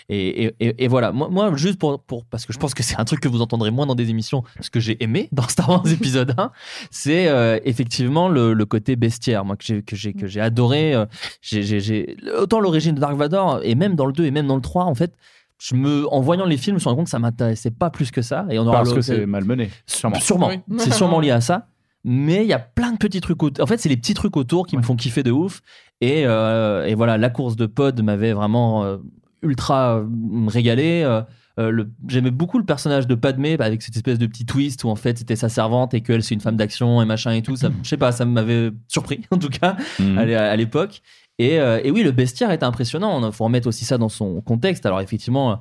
et, 0.08 0.44
et, 0.44 0.54
et- 0.60 0.84
et 0.84 0.88
voilà, 0.88 1.12
moi, 1.12 1.28
moi 1.30 1.50
juste 1.56 1.78
pour, 1.78 1.98
pour. 2.02 2.24
Parce 2.26 2.44
que 2.46 2.52
je 2.52 2.58
pense 2.58 2.74
que 2.74 2.82
c'est 2.82 2.98
un 3.00 3.04
truc 3.04 3.20
que 3.20 3.28
vous 3.28 3.40
entendrez 3.40 3.70
moins 3.70 3.86
dans 3.86 3.94
des 3.94 4.10
émissions, 4.10 4.44
ce 4.60 4.70
que 4.70 4.80
j'ai 4.80 5.02
aimé 5.02 5.28
dans 5.32 5.48
Star 5.48 5.68
Wars 5.70 5.86
épisode 5.90 6.34
1, 6.36 6.50
c'est 6.90 7.28
euh, 7.28 7.58
effectivement 7.64 8.28
le, 8.28 8.52
le 8.54 8.64
côté 8.66 8.96
bestiaire, 8.96 9.44
moi, 9.44 9.56
que 9.56 9.64
j'ai 9.64 9.82
que 9.82 9.96
j'ai 9.96 10.12
que 10.12 10.26
j'ai 10.26 10.40
adoré. 10.40 10.94
euh, 10.94 11.06
j'ai- 11.42 11.62
j'ai- 11.62 11.80
j'ai- 11.80 12.16
Autant 12.38 12.60
l'origine 12.60 12.94
de 12.94 13.00
Dark 13.00 13.16
Vador, 13.16 13.60
et 13.62 13.74
même 13.74 13.94
dans 13.94 14.06
le 14.06 14.12
2 14.12 14.24
et 14.24 14.30
même 14.30 14.46
dans 14.46 14.56
le 14.56 14.62
3, 14.62 14.84
en 14.84 14.94
fait. 14.94 15.12
Je 15.58 15.76
me, 15.76 16.06
en 16.12 16.20
voyant 16.20 16.44
les 16.46 16.56
films, 16.56 16.74
je 16.74 16.74
me 16.74 16.78
suis 16.80 16.88
rendu 16.88 16.96
compte 16.98 17.04
que 17.06 17.10
ça 17.10 17.20
m'intéressait 17.20 17.70
pas 17.70 17.88
plus 17.88 18.10
que 18.10 18.22
ça. 18.22 18.44
Et 18.50 18.58
on 18.58 18.62
aura 18.66 18.78
Parce 18.78 18.92
que 18.92 19.00
c'est 19.00 19.24
malmené. 19.24 19.70
Sûrement. 19.86 20.18
Sûrement. 20.18 20.48
Oui. 20.48 20.58
C'est 20.78 20.92
sûrement 20.92 21.20
lié 21.20 21.30
à 21.30 21.40
ça. 21.40 21.68
Mais 22.02 22.42
il 22.44 22.48
y 22.48 22.52
a 22.52 22.58
plein 22.58 22.92
de 22.92 22.98
petits 22.98 23.20
trucs 23.20 23.42
autour. 23.42 23.62
En 23.64 23.66
fait, 23.66 23.78
c'est 23.78 23.88
les 23.88 23.96
petits 23.96 24.12
trucs 24.14 24.36
autour 24.36 24.66
qui 24.66 24.76
me 24.76 24.82
font 24.82 24.96
kiffer 24.96 25.22
de 25.22 25.30
ouf. 25.30 25.62
Et, 26.02 26.24
euh, 26.26 26.84
et 26.86 26.94
voilà, 26.94 27.16
la 27.16 27.30
course 27.30 27.56
de 27.56 27.66
pod 27.66 28.02
m'avait 28.02 28.32
vraiment 28.32 28.84
euh, 28.84 28.98
ultra 29.42 29.98
euh, 30.00 30.06
régalé. 30.48 31.02
Euh, 31.60 31.84
J'aimais 32.08 32.30
beaucoup 32.32 32.58
le 32.58 32.64
personnage 32.64 33.06
de 33.06 33.14
Padmé 33.14 33.56
avec 33.60 33.80
cette 33.82 33.94
espèce 33.96 34.18
de 34.18 34.26
petit 34.26 34.44
twist 34.44 34.82
où 34.84 34.88
en 34.88 34.96
fait 34.96 35.18
c'était 35.18 35.36
sa 35.36 35.48
servante 35.48 35.94
et 35.94 36.00
qu'elle 36.00 36.22
c'est 36.22 36.34
une 36.34 36.40
femme 36.40 36.56
d'action 36.56 37.00
et 37.00 37.04
machin 37.04 37.32
et 37.32 37.42
tout. 37.42 37.54
Ça, 37.56 37.70
je 37.82 37.88
sais 37.88 37.96
pas, 37.96 38.10
ça 38.12 38.24
m'avait 38.24 38.72
surpris 38.88 39.20
en 39.30 39.38
tout 39.38 39.48
cas 39.50 39.76
Mhm. 40.00 40.18
à 40.18 40.24
l'é- 40.24 40.34
à 40.34 40.56
l'époque. 40.56 41.02
Et, 41.38 41.58
euh, 41.60 41.80
et 41.82 41.90
oui, 41.90 42.02
le 42.04 42.12
bestiaire 42.12 42.50
est 42.52 42.62
impressionnant. 42.62 43.24
Il 43.26 43.32
faut 43.32 43.44
remettre 43.44 43.66
aussi 43.68 43.84
ça 43.84 43.98
dans 43.98 44.08
son 44.08 44.40
contexte. 44.40 44.86
Alors 44.86 45.00
effectivement, 45.00 45.60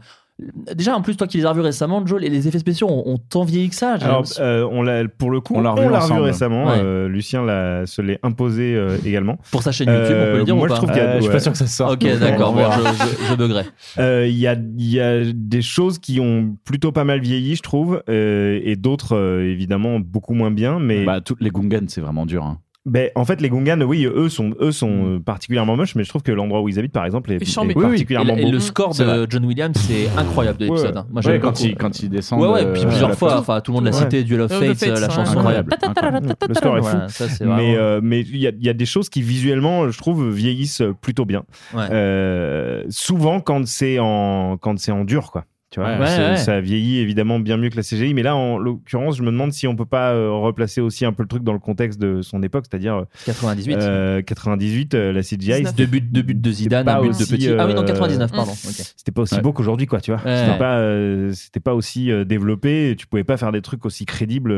déjà 0.75 0.95
en 0.95 1.01
plus 1.01 1.15
toi 1.15 1.27
qui 1.27 1.37
les 1.37 1.45
as 1.45 1.49
revus 1.49 1.61
récemment, 1.61 2.05
Joe, 2.05 2.19
les, 2.19 2.29
les 2.29 2.47
effets 2.47 2.59
spéciaux 2.59 2.87
ont, 2.89 3.03
ont 3.05 3.17
tant 3.17 3.43
vieilli 3.43 3.69
que 3.69 3.75
ça. 3.75 3.93
Alors, 4.01 4.25
euh, 4.39 4.67
on 4.71 4.81
l'a, 4.81 5.07
pour 5.07 5.29
le 5.31 5.39
coup, 5.41 5.53
On 5.55 5.61
l'a 5.61 5.71
revu 5.71 5.87
récemment. 6.21 6.65
Ouais. 6.65 6.79
euh, 6.83 7.07
Lucien 7.07 7.43
l'a, 7.45 7.85
se 7.85 8.01
l'est 8.01 8.19
imposé 8.23 8.75
euh, 8.75 8.97
également. 9.05 9.37
Pour 9.51 9.61
sa 9.63 9.71
chaîne 9.71 9.89
YouTube, 9.89 10.15
on 10.19 10.31
peut 10.31 10.37
le 10.39 10.43
dire 10.43 10.55
moi, 10.55 10.65
ou 10.65 10.67
je 10.69 10.73
pas 10.73 10.77
trouve 10.77 10.89
qu'il 10.91 10.97
y 10.97 11.05
a- 11.05 11.09
Euh, 11.11 11.17
Je 11.17 11.21
suis 11.23 11.31
pas 11.31 11.39
sûr 11.39 11.51
que 11.51 11.57
ça 11.57 11.67
sorte. 11.67 11.93
Ok, 12.03 12.19
d'accord, 12.19 12.53
bon, 12.53 12.63
je, 12.71 12.79
je. 12.79 13.63
Euh, 13.99 14.27
Il 14.27 14.37
y, 14.37 14.47
a, 14.47 14.53
il 14.53 14.89
y 14.89 14.99
a 14.99 15.21
des 15.33 15.61
choses 15.61 15.99
qui 15.99 16.19
ont 16.19 16.55
plutôt 16.65 16.91
pas 16.91 17.03
mal 17.03 17.19
vieilli, 17.21 17.55
je 17.55 17.61
trouve, 17.61 18.01
euh, 18.09 18.59
et 18.63 18.75
d'autres, 18.75 19.15
euh, 19.15 19.43
évidemment, 19.49 19.99
beaucoup 19.99 20.33
moins 20.33 20.51
bien. 20.51 20.79
Mais 20.79 21.05
Bah, 21.05 21.21
toutes 21.21 21.41
les 21.41 21.49
Gungans, 21.51 21.87
c'est 21.87 22.01
vraiment 22.01 22.25
dur. 22.25 22.43
hein. 22.43 22.59
Ben, 22.85 23.09
en 23.15 23.23
fait, 23.23 23.39
les 23.39 23.49
Gungans, 23.49 23.81
oui, 23.83 24.05
eux 24.05 24.27
sont, 24.27 24.53
eux 24.59 24.71
sont 24.73 25.15
euh, 25.15 25.19
particulièrement 25.19 25.77
moches, 25.77 25.95
mais 25.95 26.03
je 26.03 26.09
trouve 26.09 26.21
que 26.21 26.33
l'endroit 26.33 26.61
où 26.61 26.67
ils 26.67 26.77
habitent, 26.79 26.91
par 26.91 27.05
exemple, 27.05 27.31
est, 27.31 27.35
Et 27.37 27.43
est. 27.43 27.57
Oui, 27.57 27.73
oui. 27.75 27.81
Et, 27.81 27.81
particulièrement 27.89 28.35
le- 28.35 28.41
et 28.41 28.45
beau. 28.45 28.51
le 28.51 28.59
score 28.59 28.93
de 28.93 29.03
vrai. 29.03 29.25
John 29.29 29.45
Williams, 29.45 29.77
c'est 29.77 30.09
incroyable 30.17 30.57
de 30.59 30.65
l'épisode. 30.65 30.95
Ouais. 30.95 30.97
hein. 30.99 31.07
Moi, 31.09 31.21
Ouais, 31.25 31.39
quand, 31.39 31.61
ils, 31.61 31.75
quand 31.77 32.01
ils 32.03 32.09
descendent. 32.09 32.41
Ouais, 32.41 32.49
ouais, 32.49 32.73
puis 32.73 32.81
plusieurs 32.85 33.15
fois, 33.17 33.39
enfin, 33.39 33.61
tout 33.61 33.71
le 33.71 33.75
monde 33.75 33.85
l'a 33.85 33.93
cité, 33.93 34.23
Duel 34.23 34.41
of 34.41 34.51
Duel 34.51 34.71
of 34.71 34.77
Fates, 34.77 34.89
Fates, 34.89 34.99
la 34.99 35.09
chanson 35.09 35.37
Incroyable. 35.37 35.73
incroyable. 35.81 36.35
Le 36.49 36.53
score 36.53 36.77
est 36.77 36.81
fou. 36.83 37.43
Mais 37.45 37.75
euh, 37.77 38.01
mais 38.03 38.19
il 38.21 38.37
y 38.37 38.47
a, 38.47 38.51
il 38.51 38.65
y 38.65 38.69
a 38.69 38.73
des 38.73 38.85
choses 38.85 39.07
qui 39.09 39.21
visuellement, 39.21 39.89
je 39.89 39.97
trouve, 39.97 40.29
vieillissent 40.29 40.83
plutôt 41.01 41.23
bien. 41.25 41.43
Ouais. 41.73 41.85
Euh, 41.91 42.83
souvent 42.89 43.39
quand 43.39 43.65
c'est 43.65 43.97
en 43.99 44.57
quand 44.57 44.77
c'est 44.79 44.91
en 44.91 45.05
dur, 45.05 45.31
quoi. 45.31 45.45
Tu 45.73 45.79
vois, 45.79 45.89
Ouais, 45.97 45.97
ouais. 45.99 46.37
ça 46.37 46.61
vieillit 46.61 46.99
évidemment 46.99 47.39
bien 47.39 47.57
mieux 47.57 47.69
que 47.71 47.75
la 47.75 47.81
CGI, 47.81 48.13
mais 48.13 48.21
là, 48.21 48.35
en 48.35 48.59
l'occurrence, 48.59 49.17
je 49.17 49.23
me 49.23 49.31
demande 49.31 49.53
si 49.53 49.65
on 49.65 49.75
peut 49.75 49.87
pas 49.87 50.11
euh, 50.11 50.29
replacer 50.29 50.81
aussi 50.81 51.03
un 51.03 51.13
peu 51.13 51.23
le 51.23 51.27
truc 51.27 51.41
dans 51.43 51.51
le 51.53 51.57
contexte 51.57 51.99
de 51.99 52.21
son 52.21 52.43
époque, 52.43 52.65
c'est-à-dire 52.69 52.93
euh, 52.95 53.03
98. 53.25 53.77
euh, 53.81 54.21
98, 54.21 54.93
euh, 54.93 55.11
la 55.11 55.21
CGI, 55.23 55.37
19. 55.37 55.57
c'était 55.69 55.85
Deux 55.85 55.85
buts, 55.87 56.01
deux 56.01 56.21
buts 56.21 56.35
de 56.35 56.51
Zidane, 56.51 56.87
un 56.87 57.01
but 57.01 57.17
de 57.19 57.25
petit. 57.25 57.49
Ah 57.57 57.65
oui, 57.65 57.73
non, 57.73 57.81
euh, 57.81 57.85
99, 57.85 58.31
pardon. 58.31 58.51
Mm. 58.51 58.67
ok. 58.69 58.75
c'était 58.97 59.11
pas 59.11 59.23
aussi 59.23 59.33
Ouais. 59.33 59.41
beau 59.41 59.51
qu'aujourd'hui, 59.51 59.87
quoi, 59.87 59.99
tu 59.99 60.11
vois. 60.11 60.19
C'était 60.23 60.59
pas, 60.59 61.33
c'était 61.33 61.59
pas 61.59 61.73
aussi 61.73 62.11
développé. 62.23 62.93
Tu 62.95 63.07
pouvais 63.07 63.23
pas 63.23 63.37
faire 63.37 63.51
des 63.51 63.61
trucs 63.63 63.83
aussi 63.87 64.05
crédibles 64.05 64.53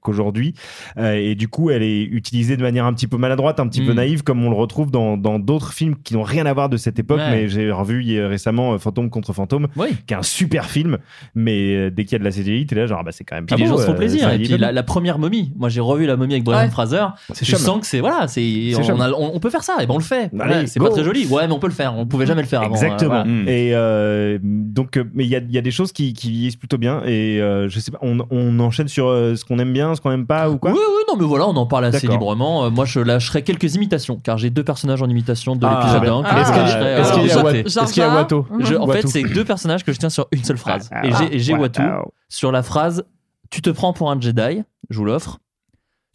qu'aujourd'hui. 0.00 0.54
Et 1.00 1.34
du 1.34 1.48
coup, 1.48 1.70
elle 1.70 1.82
est 1.82 2.02
utilisée 2.04 2.56
de 2.56 2.62
manière 2.62 2.84
un 2.86 2.92
petit 2.94 3.06
peu 3.08 3.16
maladroite, 3.16 3.60
un 3.60 3.66
petit 3.66 3.84
peu 3.84 3.92
Mm. 3.92 3.96
naïve, 3.96 4.22
comme 4.22 4.44
on 4.44 4.50
le 4.50 4.56
retrouve 4.56 4.90
dans 4.92 5.16
dans 5.16 5.38
d'autres 5.40 5.72
films 5.72 5.96
qui 6.04 6.14
n'ont 6.14 6.22
rien 6.22 6.46
à 6.46 6.52
voir 6.52 6.68
de 6.68 6.76
cette 6.76 6.98
époque. 6.98 7.20
Mais 7.30 7.48
j'ai 7.48 7.70
revu 7.72 8.24
récemment 8.24 8.78
Fantôme 8.78 9.10
contre 9.10 9.32
Fantôme, 9.32 9.66
Oui. 9.76 9.88
qui 10.06 10.14
est 10.14 10.16
un 10.16 10.22
super 10.28 10.66
film. 10.66 10.98
Mais 11.34 11.74
euh, 11.74 11.90
dès 11.90 12.04
qu'il 12.04 12.12
y 12.12 12.16
a 12.16 12.18
de 12.18 12.24
la 12.24 12.30
CGI, 12.30 12.66
t'es 12.66 12.74
là 12.74 12.86
genre, 12.86 12.98
ah 13.00 13.04
bah 13.04 13.12
c'est 13.12 13.24
quand 13.24 13.34
même 13.36 13.46
Puis 13.46 13.56
pas 13.56 13.62
les 13.62 13.68
beau, 13.68 13.76
gens 13.76 13.82
se 13.82 13.86
font 13.86 13.92
euh, 13.92 13.96
plaisir. 13.96 14.20
ça 14.22 14.34
Et 14.34 14.38
puis 14.38 14.56
pas 14.58 14.72
la, 14.72 14.82
première 14.82 15.18
momie, 15.18 15.52
moi 15.56 15.68
j'ai 15.68 15.80
revu 15.80 16.06
la 16.06 16.16
momie 16.16 16.34
avec 16.34 16.44
Brian 16.44 16.58
Ouais. 16.60 16.68
Fraser. 16.70 17.04
C'est 17.32 17.44
Je 17.44 17.50
chum. 17.52 17.58
sens 17.58 17.80
que 17.80 17.86
c'est 17.86 18.00
voilà, 18.00 18.28
c'est 18.28 18.40
C'est 18.72 18.76
on, 18.80 18.82
chum. 18.84 19.00
a- 19.00 19.10
on- 19.10 19.34
on 19.34 19.40
peut 19.40 19.50
faire 19.50 19.62
ça 19.64 19.74
et 19.80 19.86
ben 19.86 19.94
on 19.94 19.98
le 19.98 20.02
fait. 20.04 20.30
Allez, 20.40 20.54
Ouais, 20.54 20.66
c'est 20.66 20.78
go. 20.80 20.86
pas 20.86 20.92
très 20.92 21.04
joli. 21.04 21.26
Ouais, 21.26 21.46
mais 21.46 21.52
on 21.52 21.58
peut 21.58 21.66
le 21.66 21.72
faire. 21.72 21.94
On 21.96 22.06
pouvait 22.06 22.26
jamais 22.26 22.42
le 22.42 22.48
faire 22.48 22.62
avant. 22.62 22.70
Exactement. 22.74 23.14
euh, 23.14 23.22
voilà. 23.24 23.24
Mm. 23.24 23.48
Et 23.48 23.74
euh, 23.74 24.38
donc, 24.42 24.96
euh, 24.96 25.04
mais 25.14 25.24
il 25.24 25.30
y 25.30 25.36
a, 25.36 25.38
il 25.40 25.52
y 25.52 25.58
a 25.58 25.62
des 25.62 25.70
choses 25.70 25.92
qui, 25.92 26.12
qui 26.12 26.30
vieillissent 26.30 26.56
plutôt 26.56 26.78
bien. 26.78 27.02
Et 27.04 27.40
euh, 27.40 27.68
je 27.68 27.78
sais 27.80 27.90
pas, 27.90 27.98
on, 28.02 28.18
on 28.30 28.58
enchaîne 28.60 28.88
sur 28.88 29.06
euh, 29.08 29.34
ce 29.36 29.44
qu'on 29.44 29.58
aime 29.58 29.72
bien, 29.72 29.94
ce 29.94 30.00
qu'on 30.00 30.10
aime 30.12 30.26
pas 30.26 30.50
ou 30.50 30.58
quoi? 30.58 30.70
Oui, 30.72 30.78
oui, 30.78 31.02
non, 31.08 31.16
mais 31.18 31.24
voilà, 31.26 31.46
on 31.48 31.56
en 31.56 31.66
parle 31.66 31.84
assez 31.86 32.06
D'accord. 32.06 32.18
librement. 32.20 32.64
Euh, 32.64 32.70
moi, 32.70 32.84
je 32.84 33.00
lâcherai 33.00 33.42
quelques 33.42 33.74
imitations, 33.74 34.18
car 34.22 34.38
j'ai 34.38 34.50
deux 34.50 34.64
personnages 34.64 35.02
en 35.02 35.08
imitation 35.08 35.56
de 35.56 35.64
Ah, 35.66 35.78
l'épisode 35.80 36.02
bien. 36.02 36.16
1 36.18 36.22
que 36.22 36.28
Ah. 36.30 36.44
je 36.44 36.50
lâcherai, 36.60 36.90
Est-ce 37.00 37.12
qu'il 37.12 37.22
y 37.26 37.30
a 37.30 37.34
sauter. 37.34 37.44
Wat- 37.44 37.54
est-ce 37.66 37.92
qu'il 37.92 38.02
y 38.02 38.04
a 38.04 38.08
Jar 38.08 38.14
Jar 38.14 38.16
Watto 38.16 38.46
Je- 38.60 38.74
en 38.74 38.86
fait, 38.88 39.06
c'est 39.08 39.22
deux 39.22 39.44
personnages 39.44 39.84
que 39.84 39.92
je 39.92 39.98
tiens 39.98 40.10
sur 40.18 40.28
une 40.32 40.44
seule 40.44 40.58
phrase. 40.58 40.90
Et 41.04 41.10
j'ai- 41.12 41.36
et 41.36 41.38
j'ai 41.38 41.54
Watu 41.54 41.82
sur 42.28 42.50
la 42.52 42.62
phrase 42.62 43.04
Tu 43.50 43.62
te 43.62 43.70
prends 43.70 43.92
pour 43.92 44.10
un 44.10 44.20
Jedi, 44.20 44.62
je 44.90 44.98
vous 44.98 45.04
l'offre. 45.04 45.38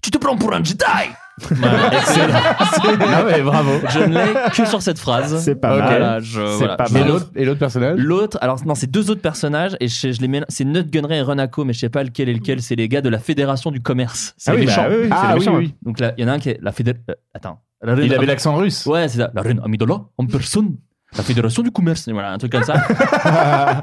Tu 0.03 0.11
te 0.11 0.17
prends 0.17 0.35
pour 0.37 0.53
un 0.53 0.63
Jedi 0.63 0.83
Voilà, 1.49 1.93
excellent. 1.97 2.39
Ah 2.59 3.23
ouais, 3.25 3.41
bravo. 3.41 3.71
Je 3.89 3.99
ne 3.99 4.13
l'ai 4.13 4.33
que 4.51 4.65
sur 4.67 4.81
cette 4.83 4.99
phrase. 4.99 5.39
C'est 5.43 5.55
pas 5.55 5.73
Ok. 5.73 5.79
mal. 5.79 5.89
Voilà, 5.89 6.19
je- 6.19 6.45
C'est 6.45 6.57
voilà. 6.57 6.75
pas 6.75 6.85
Et 6.89 6.93
mal. 6.93 7.07
l'offre. 7.07 7.13
l'autre, 7.25 7.31
et 7.35 7.45
l'autre 7.45 7.59
personnage 7.59 7.97
L'autre, 7.97 8.37
alors 8.41 8.63
non, 8.65 8.75
c'est 8.75 8.85
deux 8.91 9.09
autres 9.09 9.21
personnages 9.21 9.75
et 9.79 9.87
je, 9.87 10.11
je 10.11 10.21
les 10.21 10.27
mets. 10.27 10.43
C'est 10.49 10.63
Nutgunray 10.65 11.17
et 11.17 11.21
Renako, 11.21 11.63
mais 11.65 11.73
je 11.73 11.79
sais 11.79 11.89
pas 11.89 12.03
lequel 12.03 12.29
est 12.29 12.33
lequel. 12.33 12.61
C'est 12.61 12.75
les 12.75 12.87
gars 12.89 13.01
de 13.01 13.09
la 13.09 13.17
Fédération 13.19 13.71
du 13.71 13.81
Commerce. 13.81 14.35
C'est 14.37 14.51
Ah 14.51 14.55
les 14.55 14.59
oui, 14.59 14.65
bah 14.75 14.85
oui, 14.89 14.95
c'est 15.07 15.09
Ah 15.11 15.27
les 15.27 15.33
oui, 15.33 15.39
méchants. 15.39 15.55
oui. 15.57 15.73
Donc 15.81 15.99
là, 15.99 16.13
il 16.17 16.21
y 16.21 16.25
en 16.25 16.27
a 16.27 16.33
un 16.33 16.39
qui 16.39 16.49
est 16.49 16.59
la 16.61 16.71
Fédération. 16.71 17.03
attends. 17.33 17.59
La 17.81 17.95
reine 17.95 18.05
Il 18.05 18.13
avait 18.13 18.25
l'accent 18.27 18.55
russe. 18.55 18.85
Ouais, 18.85 19.07
c'est 19.09 19.17
ça. 19.17 19.31
La 19.33 19.41
reine 19.41 19.59
Amidola 19.63 20.01
en 20.17 20.25
personne. 20.27 20.75
La 21.17 21.23
Fédération 21.23 21.61
du 21.63 21.71
Commerce. 21.71 22.07
Voilà, 22.09 22.31
un 22.31 22.37
truc 22.37 22.51
comme 22.51 22.63
ça. 22.63 22.83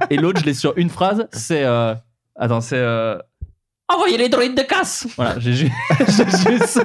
et 0.10 0.16
l'autre, 0.16 0.40
je 0.40 0.46
l'ai 0.46 0.54
sur 0.54 0.72
une 0.76 0.90
phrase. 0.90 1.28
C'est. 1.32 1.64
euh, 1.64 1.94
Attends, 2.36 2.60
c'est. 2.60 2.76
euh, 2.78 3.18
Envoyez 3.92 4.18
les 4.18 4.28
droïdes 4.28 4.56
de 4.56 4.62
casse 4.62 5.06
Voilà, 5.16 5.34
j'ai 5.38 5.52
j'ai- 5.54 5.68
j'ai 6.08 6.24
joué 6.24 6.58
ça. 6.66 6.84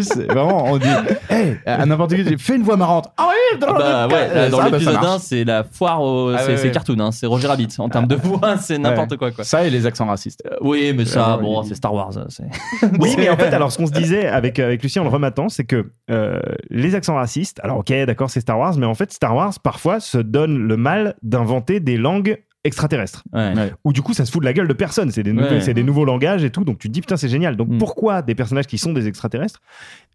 C'est 0.00 0.24
vraiment, 0.26 0.64
on 0.66 0.78
dit, 0.78 0.88
hey, 1.30 1.56
à 1.64 1.86
n'importe 1.86 2.14
qui, 2.14 2.36
fais 2.38 2.56
une 2.56 2.62
voix 2.64 2.76
marrante. 2.76 3.08
Ah 3.16 3.28
oui, 3.28 3.58
dans 3.60 3.72
Bah 3.74 4.08
ouais, 4.08 4.50
dans 4.50 4.58
bah, 4.58 4.68
l'épisode 4.70 4.94
marche. 4.94 5.06
1, 5.06 5.18
c'est 5.20 5.44
la 5.44 5.62
foire, 5.64 6.02
au- 6.02 6.30
Ah 6.34 6.38
c'est 6.38 6.48
ouais, 6.48 6.56
c'est 6.56 6.64
ouais. 6.64 6.70
cartoon, 6.72 6.98
hein, 7.00 7.12
c'est 7.12 7.26
Roger 7.26 7.46
Rabbit. 7.48 7.68
En 7.78 7.88
termes 7.88 8.08
de 8.08 8.16
voix, 8.16 8.56
c'est 8.58 8.78
n'importe 8.78 9.12
Ouais. 9.12 9.16
quoi, 9.16 9.30
quoi. 9.30 9.44
Ça 9.44 9.64
et 9.64 9.70
les 9.70 9.86
accents 9.86 10.06
racistes. 10.06 10.42
Oui, 10.60 10.92
mais 10.96 11.04
ça, 11.04 11.38
bon, 11.40 11.62
c'est 11.62 11.74
Star 11.76 11.94
Wars. 11.94 12.10
c'est- 12.28 12.42
Oui, 13.00 13.14
mais 13.16 13.28
en 13.30 13.36
fait, 13.36 13.52
alors 13.54 13.70
ce 13.70 13.78
qu'on 13.78 13.86
se 13.86 13.92
disait 13.92 14.26
avec, 14.26 14.58
avec 14.58 14.82
Lucien 14.82 15.02
en 15.02 15.04
le 15.04 15.10
rematant, 15.10 15.48
c'est 15.48 15.64
que 15.64 15.90
euh, 16.10 16.40
les 16.70 16.94
accents 16.96 17.14
racistes, 17.14 17.60
alors 17.62 17.78
ok, 17.78 17.92
d'accord, 18.06 18.28
c'est 18.30 18.40
Star 18.40 18.58
Wars, 18.58 18.74
mais 18.76 18.86
en 18.86 18.94
fait, 18.94 19.12
Star 19.12 19.34
Wars 19.36 19.52
parfois 19.62 20.00
se 20.00 20.18
donne 20.18 20.58
le 20.58 20.76
mal 20.76 21.14
d'inventer 21.22 21.78
des 21.80 21.96
langues 21.96 22.38
extraterrestres. 22.66 23.22
Ouais. 23.32 23.52
Où 23.84 23.92
du 23.92 24.02
coup, 24.02 24.12
ça 24.14 24.24
se 24.24 24.30
fout 24.32 24.40
de 24.42 24.46
la 24.46 24.52
gueule 24.52 24.68
de 24.68 24.72
personne. 24.74 25.10
C'est 25.10 25.22
des, 25.22 25.32
nouvelles- 25.32 25.52
Ouais. 25.54 25.60
c'est 25.60 25.74
des 25.74 25.82
nouveaux 25.84 26.04
langages 26.04 26.44
et 26.44 26.50
tout. 26.50 26.64
Donc 26.64 26.78
tu 26.78 26.88
te 26.88 26.92
dis, 26.92 27.00
putain, 27.00 27.16
c'est 27.16 27.28
génial. 27.28 27.54
Mm. 27.54 27.56
Donc 27.56 27.78
pourquoi 27.78 28.22
des 28.22 28.34
personnages 28.34 28.66
qui 28.66 28.78
sont 28.78 28.92
des 28.92 29.06
extraterrestres, 29.08 29.60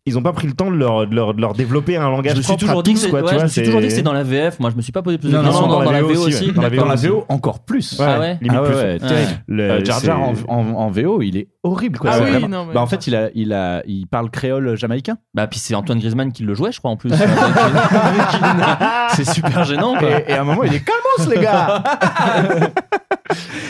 ils 0.05 0.15
n'ont 0.15 0.23
pas 0.23 0.33
pris 0.33 0.47
le 0.47 0.53
temps 0.53 0.71
de 0.71 0.75
leur, 0.77 1.05
de 1.07 1.13
leur, 1.15 1.33
de 1.35 1.41
leur 1.41 1.53
développer 1.53 1.95
un 1.95 2.09
langage 2.09 2.35
Je 2.35 2.41
suis 2.41 2.47
propre 2.47 2.63
à 2.63 2.67
toujours 2.67 2.83
dit 2.83 2.93
que 2.93 2.97
tous, 2.99 3.03
c'est 3.05 3.09
quoi, 3.11 3.19
tu 3.19 3.25
ouais, 3.25 3.31
je 3.31 3.35
vois, 3.35 3.43
me 3.43 3.49
suis 3.49 3.61
toujours 3.63 3.81
dit 3.81 3.87
que 3.87 3.93
c'est 3.93 4.01
dans 4.01 4.13
la 4.13 4.23
VF. 4.23 4.59
Moi, 4.59 4.69
je 4.71 4.75
me 4.75 4.81
suis 4.81 4.91
pas 4.91 5.01
posé 5.03 5.17
plus 5.19 5.29
de 5.29 5.35
Non, 5.35 5.43
non, 5.43 5.49
questions. 5.49 5.67
non, 5.67 5.83
dans, 5.83 5.91
la 5.91 6.01
VO 6.01 6.27
aussi. 6.27 6.51
Dans 6.51 6.61
la 6.61 6.69
VO 6.69 6.75
Dans 6.77 6.85
la 6.85 6.93
aussi. 6.95 7.07
VO, 7.07 7.25
encore 7.29 7.59
plus. 7.59 7.99
Ouais, 7.99 8.05
Ah 8.07 8.19
ouais 8.19 8.37
limite 8.41 8.59
ouais, 8.59 8.67
plus. 8.67 8.75
ouais, 8.75 8.97
Ouais. 9.01 9.59
Euh, 9.61 9.85
Jar 9.85 9.99
Jar 9.99 10.19
en 10.47 10.89
VO, 10.89 11.21
il 11.21 11.37
est 11.37 11.47
horrible. 11.63 11.99
Quoi. 11.99 12.11
Ah 12.11 12.17
C'est 12.17 12.23
oui, 12.23 12.31
vraiment- 12.31 12.47
non, 12.49 12.65
mais 12.65 12.73
bah, 12.73 12.81
en 12.81 12.87
fait, 12.87 13.07
il, 13.07 13.15
a, 13.15 13.29
il, 13.35 13.53
a, 13.53 13.83
il 13.85 14.07
parle 14.07 14.29
créole 14.29 14.75
jamaïcain. 14.75 15.17
Bah, 15.33 15.47
puis 15.47 15.59
c'est 15.59 15.75
Antoine 15.75 15.99
Griezmann 15.99 16.31
qui 16.31 16.43
le 16.43 16.53
jouait, 16.53 16.71
je 16.71 16.79
crois, 16.79 16.91
en 16.91 16.97
plus. 16.97 17.11
c'est 19.15 19.25
super 19.29 19.63
gênant, 19.63 19.95
quoi. 19.97 20.09
Et, 20.09 20.31
et 20.31 20.33
à 20.33 20.41
un 20.41 20.43
moment, 20.43 20.63
il 20.63 20.73
est 20.73 20.83
calmos, 20.83 21.33
les 21.35 21.41
gars 21.41 21.83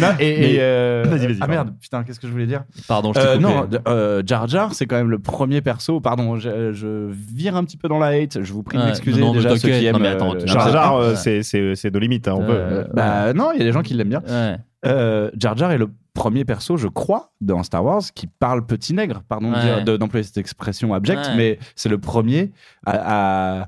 Non, 0.02 0.08
et, 0.20 0.30
et, 0.30 0.40
Mais- 0.54 0.58
euh, 0.60 1.04
Vas-y, 1.06 1.28
vas-y, 1.28 1.38
Ah 1.42 1.48
merde, 1.48 1.74
putain, 1.80 2.04
qu'est-ce 2.04 2.20
que 2.20 2.26
je 2.28 2.32
voulais 2.32 2.48
dire? 2.48 2.64
Pardon, 2.88 3.14
je 3.14 3.20
t'ai 3.20 3.28
Euh, 3.28 3.36
coupé. 3.38 3.44
non, 3.48 3.68
euh, 3.88 4.24
Jar 4.26 4.48
Jar, 4.48 4.74
c'est 4.74 4.88
quand 4.88 4.96
même 4.96 5.12
le 5.12 5.20
premier 5.20 5.62
perso. 5.62 6.00
Pardon, 6.00 6.38
je, 6.38 6.72
je 6.74 7.08
vire 7.12 7.56
un 7.56 7.64
petit 7.64 7.78
peu 7.78 7.88
dans 7.88 8.00
la 8.00 8.08
hate. 8.08 8.42
Je 8.42 8.54
vous 8.54 8.64
prie 8.64 8.80
de 8.80 8.84
m'excuser 8.84 9.22
non, 9.22 9.34
déjà 9.34 9.50
ceux 9.58 9.70
qui 9.70 9.84
Non, 9.84 9.90
aiment. 9.90 10.02
mais 10.02 10.08
attends, 10.08 10.34
euh, 10.34 10.40
Jar 10.46 10.72
Jar 10.72 10.96
euh, 10.96 11.16
c'est- 11.16 11.44
c'est 11.44 11.76
c'est 11.76 11.92
de 11.92 12.00
limite. 12.00 12.28
hein, 12.28 12.34
on 12.38 12.46
peut- 12.46 12.52
Euh, 12.52 12.84
Bah 12.94 13.34
non, 13.34 13.52
il 13.54 13.60
y 13.60 13.62
a 13.62 13.66
des 13.66 13.72
gens 13.72 13.84
qui 13.84 13.94
l'aiment 13.94 14.10
bien. 14.10 14.24
Ouais. 14.28 14.58
Euh, 14.88 15.30
Jar 15.38 15.56
Jar 15.56 15.72
est 15.72 15.78
le 15.78 15.90
premier 16.14 16.44
perso, 16.46 16.78
je 16.78 16.88
crois, 16.88 17.32
dans 17.42 17.64
Star 17.64 17.84
Wars 17.86 18.02
qui 18.14 18.28
parle 18.28 18.66
petit 18.66 18.94
nègre. 18.94 19.22
Pardon 19.30 19.54
Ouais. 19.54 19.84
de- 19.84 19.98
d'employer 19.98 20.24
cette 20.24 20.38
expression 20.38 20.94
abjecte, 20.94 21.26
Ouais. 21.28 21.36
mais 21.38 21.60
c'est 21.76 21.90
le 21.90 21.98
premier 21.98 22.52
à. 22.86 23.68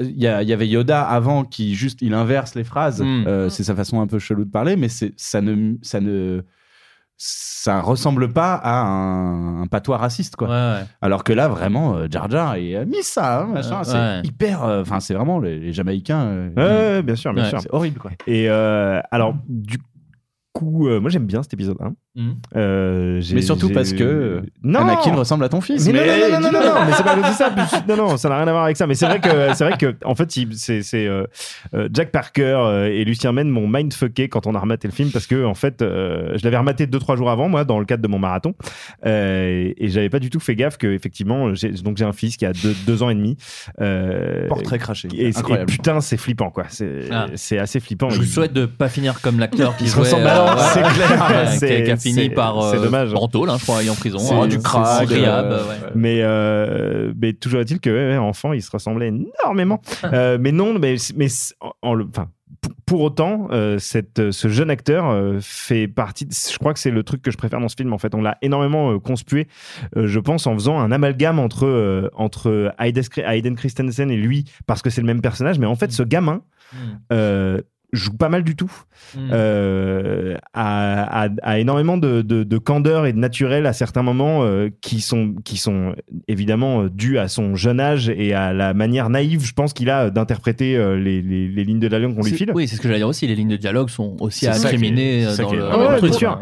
Il 0.00 0.18
y, 0.20 0.26
avait 0.26 0.68
Yoda 0.68 1.02
avant 1.02 1.44
qui 1.44 1.74
juste 1.74 2.02
il 2.02 2.12
inverse 2.12 2.54
les 2.56 2.64
phrases. 2.64 3.00
Mm. 3.00 3.24
Euh, 3.26 3.48
c'est 3.48 3.62
sa 3.62 3.74
façon 3.74 4.00
un 4.02 4.06
peu 4.06 4.18
chelou 4.18 4.44
de 4.44 4.50
parler, 4.50 4.76
mais 4.76 4.88
c'est 4.88 5.14
ça 5.16 5.40
ne 5.40 5.76
ça 5.82 6.00
ne 6.00 6.42
ça 7.16 7.80
ressemble 7.80 8.32
pas 8.32 8.54
à 8.54 8.82
un, 8.82 9.62
un 9.62 9.66
patois 9.66 9.96
raciste 9.98 10.36
quoi. 10.36 10.48
Ouais, 10.48 10.80
ouais. 10.80 10.86
Alors 11.00 11.24
que 11.24 11.32
là 11.32 11.48
vraiment 11.48 11.96
euh, 11.96 12.06
Jar 12.10 12.30
Jar 12.30 12.56
et 12.56 12.76
a 12.76 12.84
mis 12.84 13.02
ça, 13.02 13.42
hein, 13.42 13.82
c'est 13.84 13.92
Ouais. 13.94 14.20
hyper. 14.24 14.62
euh, 14.64 14.82
Enfin 14.82 15.00
c'est 15.00 15.14
vraiment 15.14 15.38
les, 15.40 15.58
les 15.58 15.72
Jamaïcains. 15.72 16.20
euh, 16.26 16.50
Ouais, 16.56 16.96
ouais, 16.96 17.02
bien 17.02 17.16
sûr, 17.16 17.32
bien 17.32 17.44
Ouais, 17.44 17.48
sûr. 17.50 17.60
c'est 17.60 17.72
horrible 17.72 17.98
quoi. 17.98 18.10
Et 18.26 18.48
euh, 18.50 19.00
alors, 19.10 19.34
du 19.48 19.78
coup, 20.58 20.88
euh, 20.88 21.00
moi 21.00 21.10
j'aime 21.10 21.26
bien 21.26 21.42
cet 21.42 21.54
épisode 21.54 21.76
1. 21.80 21.94
Mhm. 22.18 22.34
Euh, 22.56 23.20
j'ai- 23.20 23.34
Mais 23.36 23.42
surtout 23.42 23.70
parce 23.70 23.92
que 23.92 24.42
non 24.64 24.80
Anakin 24.80 25.14
ressemble 25.14 25.44
à 25.44 25.48
ton 25.48 25.60
fils. 25.60 25.86
mais, 25.88 25.92
non, 26.30 26.40
non, 26.40 26.40
non, 26.40 26.52
non, 26.52 26.58
non, 26.64 26.74
non, 26.74 26.84
mais 26.86 26.92
c'est 26.92 27.02
pas 27.04 27.32
ça. 27.32 27.84
Non, 27.88 27.96
non, 27.96 28.16
ça 28.16 28.28
n'a 28.28 28.36
rien 28.38 28.48
à 28.48 28.50
voir 28.50 28.64
avec 28.64 28.76
ça. 28.76 28.86
Mais 28.88 28.94
c'est 28.94 29.06
vrai 29.06 29.20
que, 29.20 29.54
c'est 29.54 29.64
vrai 29.64 29.78
que, 29.78 29.94
en 30.04 30.14
fait, 30.14 30.30
c'est, 30.52 30.82
euh, 31.06 31.24
euh, 31.74 31.88
Jack 31.92 32.10
Parker 32.10 32.42
euh, 32.58 32.86
et 32.86 33.04
Lucien 33.04 33.30
Men 33.32 33.48
m'ont 33.48 33.68
mindfucké 33.68 34.28
quand 34.28 34.46
on 34.48 34.54
a 34.54 34.58
rematé 34.58 34.88
le 34.88 34.92
film 34.92 35.10
parce 35.10 35.26
que, 35.26 35.44
en 35.44 35.54
fait, 35.54 35.80
euh, 35.80 36.36
je 36.36 36.44
l'avais 36.44 36.56
rematé 36.58 36.86
deux 36.86 36.98
trois 36.98 37.14
jours 37.16 37.30
avant, 37.30 37.48
moi, 37.48 37.64
dans 37.64 37.78
le 37.78 37.84
cadre 37.84 38.02
de 38.02 38.08
mon 38.08 38.18
marathon, 38.18 38.54
euh, 39.06 39.72
et 39.76 39.88
j'avais 39.88 40.08
pas 40.10 40.18
du 40.18 40.28
tout 40.30 40.40
fait 40.40 40.56
gaffe 40.56 40.76
que, 40.76 40.86
effectivement, 40.88 41.48
donc 41.84 41.96
j'ai 41.96 42.04
un 42.04 42.12
fils 42.12 42.36
qui 42.36 42.44
a 42.46 42.52
deux, 42.52 42.74
deux 42.86 43.02
ans 43.02 43.10
et 43.10 43.14
demi. 43.14 43.36
Euh, 43.80 44.48
Portrait 44.48 44.78
craché. 44.78 45.08
Et, 45.14 45.28
et 45.28 45.32
putain, 45.66 46.00
c'est 46.00 46.16
flippant, 46.16 46.50
quoi. 46.50 46.64
C'est, 46.68 47.02
Ah. 47.10 47.26
c'est 47.36 47.58
assez 47.58 47.80
flippant. 47.80 48.10
Je 48.10 48.18
vous 48.18 48.24
souhaite 48.24 48.52
de 48.52 48.66
pas 48.66 48.88
finir 48.88 49.20
comme 49.20 49.38
l'acteur 49.38 49.76
qui 49.76 49.88
se 49.88 49.96
ressemble 49.98 50.26
euh, 50.26 50.56
c'est 50.68 50.82
clair. 50.82 51.96
Ouais, 52.10 52.14
qui 52.16 52.24
a- 52.24 52.24
C'est- 52.24 52.24
qui 52.24 52.24
a 52.24 52.24
fini 52.24 52.28
c'est- 52.28 52.34
par 52.34 52.58
euh, 52.60 52.82
dommage. 52.84 53.14
en 53.14 53.28
tôle, 53.28 53.50
hein, 53.50 53.56
je 53.58 53.62
crois, 53.64 53.76
en 53.90 53.94
prison. 53.94 54.18
Hein, 54.42 54.46
du 54.48 54.58
crack, 54.58 55.10
euh, 55.10 55.68
ouais. 55.68 55.74
Mais, 55.94 56.20
euh, 56.22 57.12
mais 57.20 57.32
toujours 57.32 57.60
est-il 57.60 57.80
que 57.80 57.90
ouais, 57.90 58.16
enfant, 58.18 58.52
il 58.52 58.62
se 58.62 58.70
ressemblait 58.70 59.08
énormément. 59.08 59.80
Euh, 60.04 60.38
mais 60.40 60.52
non, 60.52 60.78
mais, 60.78 60.96
mais 61.16 61.26
en, 61.82 61.94
le, 61.94 62.06
pour, 62.86 63.02
autant, 63.02 63.48
euh, 63.52 63.78
cette, 63.78 64.30
ce 64.30 64.48
jeune 64.48 64.70
acteur 64.70 65.08
euh, 65.10 65.38
fait 65.40 65.86
partie. 65.86 66.24
de- 66.26 66.32
je 66.32 66.58
crois 66.58 66.72
que 66.72 66.80
c'est 66.80 66.90
le 66.90 67.02
truc 67.02 67.20
que 67.22 67.30
je 67.30 67.36
préfère 67.36 67.60
dans 67.60 67.68
ce 67.68 67.76
film. 67.76 67.92
En 67.92 67.98
fait, 67.98 68.14
on 68.14 68.22
l'a 68.22 68.38
énormément 68.42 68.92
euh, 68.92 68.98
conspué, 68.98 69.46
je 69.94 70.18
pense, 70.18 70.46
en 70.46 70.54
faisant 70.54 70.78
un 70.78 70.90
amalgame 70.90 71.38
entre 71.38 72.10
entre 72.14 72.72
Hayden 72.78 73.54
Christensen 73.56 74.10
et 74.10 74.16
lui, 74.16 74.44
parce 74.66 74.80
que 74.82 74.90
c'est 74.90 75.00
le 75.02 75.06
même 75.06 75.20
personnage. 75.20 75.58
Mais 75.58 75.66
en 75.66 75.76
fait, 75.76 75.92
ce 75.92 76.02
gamin. 76.02 76.42
euh, 77.12 77.60
joue 77.92 78.12
pas 78.16 78.28
mal 78.28 78.42
du 78.44 78.54
tout, 78.54 78.70
Mm. 79.16 79.30
euh, 79.32 80.36
a, 80.52 81.24
a- 81.24 81.28
a 81.42 81.58
énormément 81.58 81.96
de, 81.96 82.20
de- 82.22 82.42
de 82.44 82.58
candeur 82.58 83.06
et 83.06 83.12
de 83.12 83.18
naturel 83.18 83.64
à 83.66 83.72
certains 83.72 84.02
moments 84.02 84.42
euh, 84.42 84.68
qui 84.82 85.00
sont 85.00 85.34
qui 85.44 85.56
sont 85.56 85.94
évidemment 86.26 86.82
euh, 86.82 86.90
dus 86.90 87.16
à 87.18 87.28
son 87.28 87.54
jeune 87.54 87.80
âge 87.80 88.10
et 88.10 88.34
à 88.34 88.52
la 88.52 88.74
manière 88.74 89.08
naïve, 89.08 89.44
je 89.44 89.52
pense 89.52 89.72
qu'il 89.72 89.88
a 89.88 90.10
d'interpréter 90.10 90.76
euh, 90.76 90.96
les, 90.98 91.22
les- 91.22 91.48
les 91.48 91.64
lignes 91.64 91.78
de 91.78 91.88
dialogue 91.88 92.14
qu'on 92.14 92.22
lui 92.22 92.32
file. 92.32 92.52
Oui, 92.54 92.68
c'est 92.68 92.76
ce 92.76 92.80
que 92.80 92.88
j'allais 92.88 93.00
dire 93.00 93.08
aussi. 93.08 93.26
Les 93.26 93.34
lignes 93.34 93.48
de 93.48 93.56
dialogue 93.56 93.88
sont 93.88 94.16
aussi 94.20 94.46
à 94.46 94.54
incriminer 94.54 95.24
dans 95.24 95.50
le, 95.52 95.62
Ah 95.70 95.78
ouais, 95.78 95.92
le 95.94 95.98
truc. 95.98 96.14
sûr. 96.14 96.38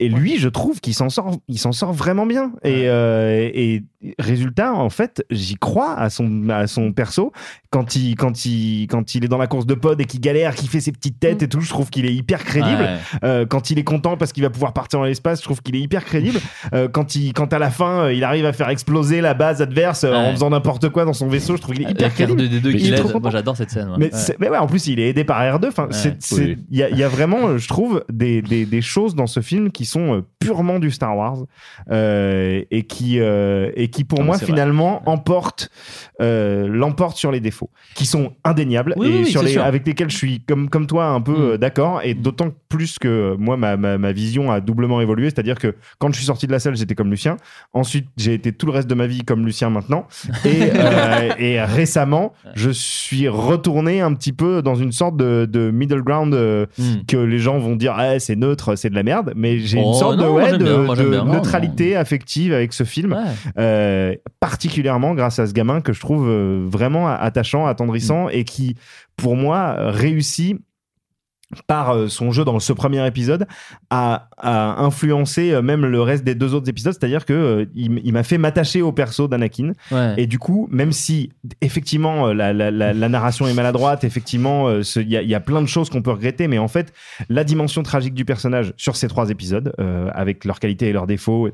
et 0.00 0.08
lui, 0.08 0.38
je 0.38 0.48
trouve 0.48 0.80
qu'il 0.80 0.94
s'en 0.94 1.08
sort, 1.08 1.36
il 1.48 1.58
s'en 1.58 1.72
sort 1.72 1.92
vraiment 1.92 2.26
bien. 2.26 2.52
Et, 2.64 2.88
euh, 2.88 3.48
et 3.52 3.84
résultat, 4.18 4.72
en 4.74 4.88
fait, 4.90 5.24
j'y 5.30 5.56
crois 5.56 5.94
à 5.94 6.08
son, 6.10 6.48
à 6.48 6.66
son 6.66 6.92
perso 6.92 7.32
quand 7.70 7.96
il, 7.96 8.14
quand 8.16 8.44
il, 8.46 8.86
quand 8.88 9.14
il 9.14 9.24
est 9.24 9.28
dans 9.28 9.38
la 9.38 9.46
course 9.46 9.66
de 9.66 9.74
pod 9.74 10.00
et 10.00 10.04
qu'il 10.06 10.20
galère, 10.20 10.54
qu'il 10.54 10.68
fait 10.68 10.80
ses 10.80 10.90
petites 10.92 11.20
têtes 11.20 11.42
et 11.42 11.48
tout. 11.48 11.60
Je 11.60 11.68
trouve 11.68 11.90
qu'il 11.90 12.06
est 12.06 12.14
hyper 12.14 12.42
crédible. 12.44 12.80
Ouais. 12.82 12.98
Euh, 13.24 13.46
quand 13.46 13.70
il 13.70 13.78
est 13.78 13.84
content 13.84 14.16
parce 14.16 14.32
qu'il 14.32 14.42
va 14.42 14.50
pouvoir 14.50 14.72
partir 14.72 14.98
dans 15.00 15.04
l'espace, 15.04 15.38
je 15.40 15.44
trouve 15.44 15.60
qu'il 15.62 15.76
est 15.76 15.80
hyper 15.80 16.04
crédible. 16.04 16.38
Euh, 16.72 16.88
quand 16.88 17.16
il, 17.16 17.32
quand 17.32 17.52
à 17.52 17.58
la 17.58 17.70
fin, 17.70 18.04
euh, 18.04 18.12
il 18.12 18.22
arrive 18.22 18.44
à 18.46 18.52
faire 18.52 18.68
exploser 18.68 19.20
la 19.20 19.34
base 19.34 19.60
adverse 19.62 20.04
en 20.04 20.30
faisant 20.32 20.50
n'importe 20.50 20.88
quoi 20.90 21.04
dans 21.04 21.12
son 21.12 21.26
vaisseau, 21.26 21.56
je 21.56 21.62
trouve 21.62 21.74
qu'il 21.74 21.86
est 21.86 21.90
hyper 21.90 22.06
Avec 22.06 22.14
crédible. 22.14 22.42
R2D2 22.42 22.60
Mais 22.66 22.72
qui 22.74 22.78
il 22.84 22.86
est 22.86 22.90
l'aide. 22.90 22.98
trop 23.00 23.08
content. 23.08 23.20
Moi, 23.22 23.30
j'adore 23.30 23.56
cette 23.56 23.70
scène. 23.70 23.88
ouais. 23.90 24.10
Mais, 24.38 24.48
mais 24.50 24.56
en 24.56 24.66
plus, 24.66 24.86
il 24.86 25.00
est 25.00 25.08
aidé 25.08 25.24
par 25.24 25.40
R2. 25.40 25.66
Enfin, 25.68 25.88
c'est- 25.90 26.16
c'est- 26.22 26.34
oui. 26.36 26.58
il 26.70 26.78
y, 26.78 26.82
a, 26.82 26.90
il 26.90 26.98
y 26.98 27.02
a 27.02 27.08
vraiment, 27.08 27.56
je 27.58 27.66
trouve, 27.66 28.04
des, 28.12 28.40
des, 28.42 28.66
des 28.66 28.82
choses 28.82 29.14
dans 29.16 29.26
ce 29.26 29.40
film 29.40 29.70
qui 29.72 29.84
sont 29.84 30.22
purement 30.38 30.78
du 30.78 30.90
Star 30.92 31.16
Wars 31.16 31.38
euh, 31.90 32.62
et 32.70 32.82
qui 32.84 33.18
et 33.90 33.92
qui 33.92 34.04
pour 34.04 34.18
Non, 34.18 34.24
mais 34.24 34.26
moi 34.28 34.36
vrai. 34.36 34.46
finalement 34.46 35.02
emportent 35.08 35.70
euh, 36.20 36.66
l'emportent 36.68 37.16
sur 37.16 37.32
les 37.32 37.40
défauts 37.40 37.70
qui 37.94 38.06
sont 38.06 38.32
indéniables 38.44 38.94
Oui, 38.96 39.06
et 39.06 39.10
oui, 39.10 39.16
oui, 39.24 39.30
sur 39.30 39.40
c'est 39.40 39.46
les 39.46 39.52
sûr. 39.52 39.62
avec 39.64 39.86
lesquels 39.86 40.10
je 40.10 40.16
suis 40.16 40.40
comme 40.40 40.68
comme 40.68 40.86
toi 40.86 41.06
un 41.06 41.20
peu 41.20 41.32
Mm. 41.32 41.50
euh, 41.52 41.56
d'accord 41.58 42.00
et 42.04 42.14
d'autant 42.14 42.48
plus 42.68 42.98
que 42.98 43.08
euh, 43.08 43.36
moi 43.38 43.56
ma, 43.56 43.76
ma, 43.76 43.98
ma 43.98 44.12
vision 44.12 44.50
a 44.50 44.60
doublement 44.60 45.00
évolué 45.00 45.26
c'est-à-dire 45.30 45.56
que 45.58 45.74
quand 45.98 46.10
je 46.12 46.16
suis 46.16 46.26
sorti 46.26 46.46
de 46.46 46.52
la 46.52 46.58
salle 46.58 46.76
j'étais 46.76 46.94
comme 46.94 47.10
Lucien 47.10 47.36
ensuite 47.72 48.06
j'ai 48.16 48.34
été 48.34 48.52
tout 48.52 48.66
le 48.66 48.72
reste 48.72 48.88
de 48.88 48.94
ma 48.94 49.06
vie 49.06 49.22
comme 49.22 49.44
Lucien 49.46 49.70
maintenant 49.70 50.06
et, 50.44 50.48
euh, 50.74 51.30
et 51.38 51.62
récemment 51.62 52.32
je 52.54 52.70
suis 52.70 53.28
retourné 53.28 54.00
un 54.00 54.12
petit 54.14 54.32
peu 54.32 54.62
dans 54.62 54.74
une 54.74 54.92
sorte 54.92 55.16
de, 55.16 55.46
de 55.50 55.70
middle 55.70 56.02
ground 56.02 56.34
euh, 56.34 56.66
Mm. 56.78 57.04
que 57.08 57.16
les 57.16 57.38
gens 57.38 57.58
vont 57.58 57.74
dire 57.76 57.94
ah, 57.96 58.18
c'est 58.18 58.36
neutre 58.36 58.76
c'est 58.76 58.90
de 58.90 58.94
la 58.94 59.02
merde 59.02 59.32
mais 59.36 59.58
j'ai 59.58 59.78
Oh, 59.82 59.88
une 59.92 59.98
sorte 59.98 60.18
non, 60.18 60.24
de, 60.26 60.30
ouais, 60.30 60.52
de, 60.52 60.64
bien, 60.64 60.78
moi, 60.78 60.94
j'aime 60.94 61.06
de 61.06 61.10
bien. 61.10 61.24
Non, 61.24 61.32
neutralité 61.34 61.96
affective 61.96 62.52
avec 62.52 62.72
ce 62.72 62.84
film 62.84 63.12
Ouais. 63.12 63.62
Euh, 63.80 64.14
particulièrement 64.40 65.14
grâce 65.14 65.38
à 65.38 65.46
ce 65.46 65.52
gamin 65.52 65.80
que 65.80 65.92
je 65.92 66.00
trouve 66.00 66.28
euh, 66.28 66.64
vraiment 66.68 67.08
attachant, 67.08 67.66
attendrissant 67.66 68.28
et 68.28 68.44
qui, 68.44 68.76
pour 69.16 69.36
moi, 69.36 69.74
réussit 69.90 70.56
par 71.66 71.90
euh, 71.90 72.06
son 72.06 72.30
jeu 72.30 72.44
dans 72.44 72.60
ce 72.60 72.72
premier 72.72 73.04
épisode 73.08 73.48
à, 73.90 74.28
influencer 74.78 75.60
même 75.62 75.84
le 75.84 76.00
reste 76.00 76.22
des 76.22 76.36
deux 76.36 76.54
autres 76.54 76.68
épisodes 76.70 76.92
c'est 76.98 77.04
à 77.04 77.08
dire 77.08 77.24
que 77.26 77.32
euh, 77.32 77.66
il, 77.74 78.12
m'a 78.12 78.22
fait 78.22 78.38
m'attacher 78.38 78.82
au 78.82 78.92
perso 78.92 79.26
d'Anakin 79.26 79.72
Ouais. 79.90 80.14
et 80.16 80.26
du 80.28 80.38
coup 80.38 80.68
même 80.70 80.92
si 80.92 81.32
effectivement 81.60 82.28
la, 82.32 82.52
la- 82.52 82.70
la- 82.70 82.92
la 82.94 83.08
narration 83.08 83.48
est 83.48 83.52
maladroite 83.54 84.04
effectivement 84.04 84.70
il 84.70 85.08
y, 85.10 85.16
a- 85.16 85.22
il 85.22 85.28
y 85.28 85.34
a 85.34 85.40
plein 85.40 85.60
de 85.60 85.66
choses 85.66 85.90
qu'on 85.90 86.02
peut 86.02 86.12
regretter 86.12 86.46
mais 86.46 86.58
en 86.58 86.68
fait 86.68 86.92
la 87.28 87.42
dimension 87.42 87.82
tragique 87.82 88.14
du 88.14 88.24
personnage 88.24 88.72
sur 88.76 88.94
ces 88.94 89.08
trois 89.08 89.28
épisodes 89.30 89.72
euh, 89.80 90.08
avec 90.14 90.44
leurs 90.44 90.60
qualités 90.60 90.86
et 90.88 90.92
leurs 90.92 91.08
défauts 91.08 91.50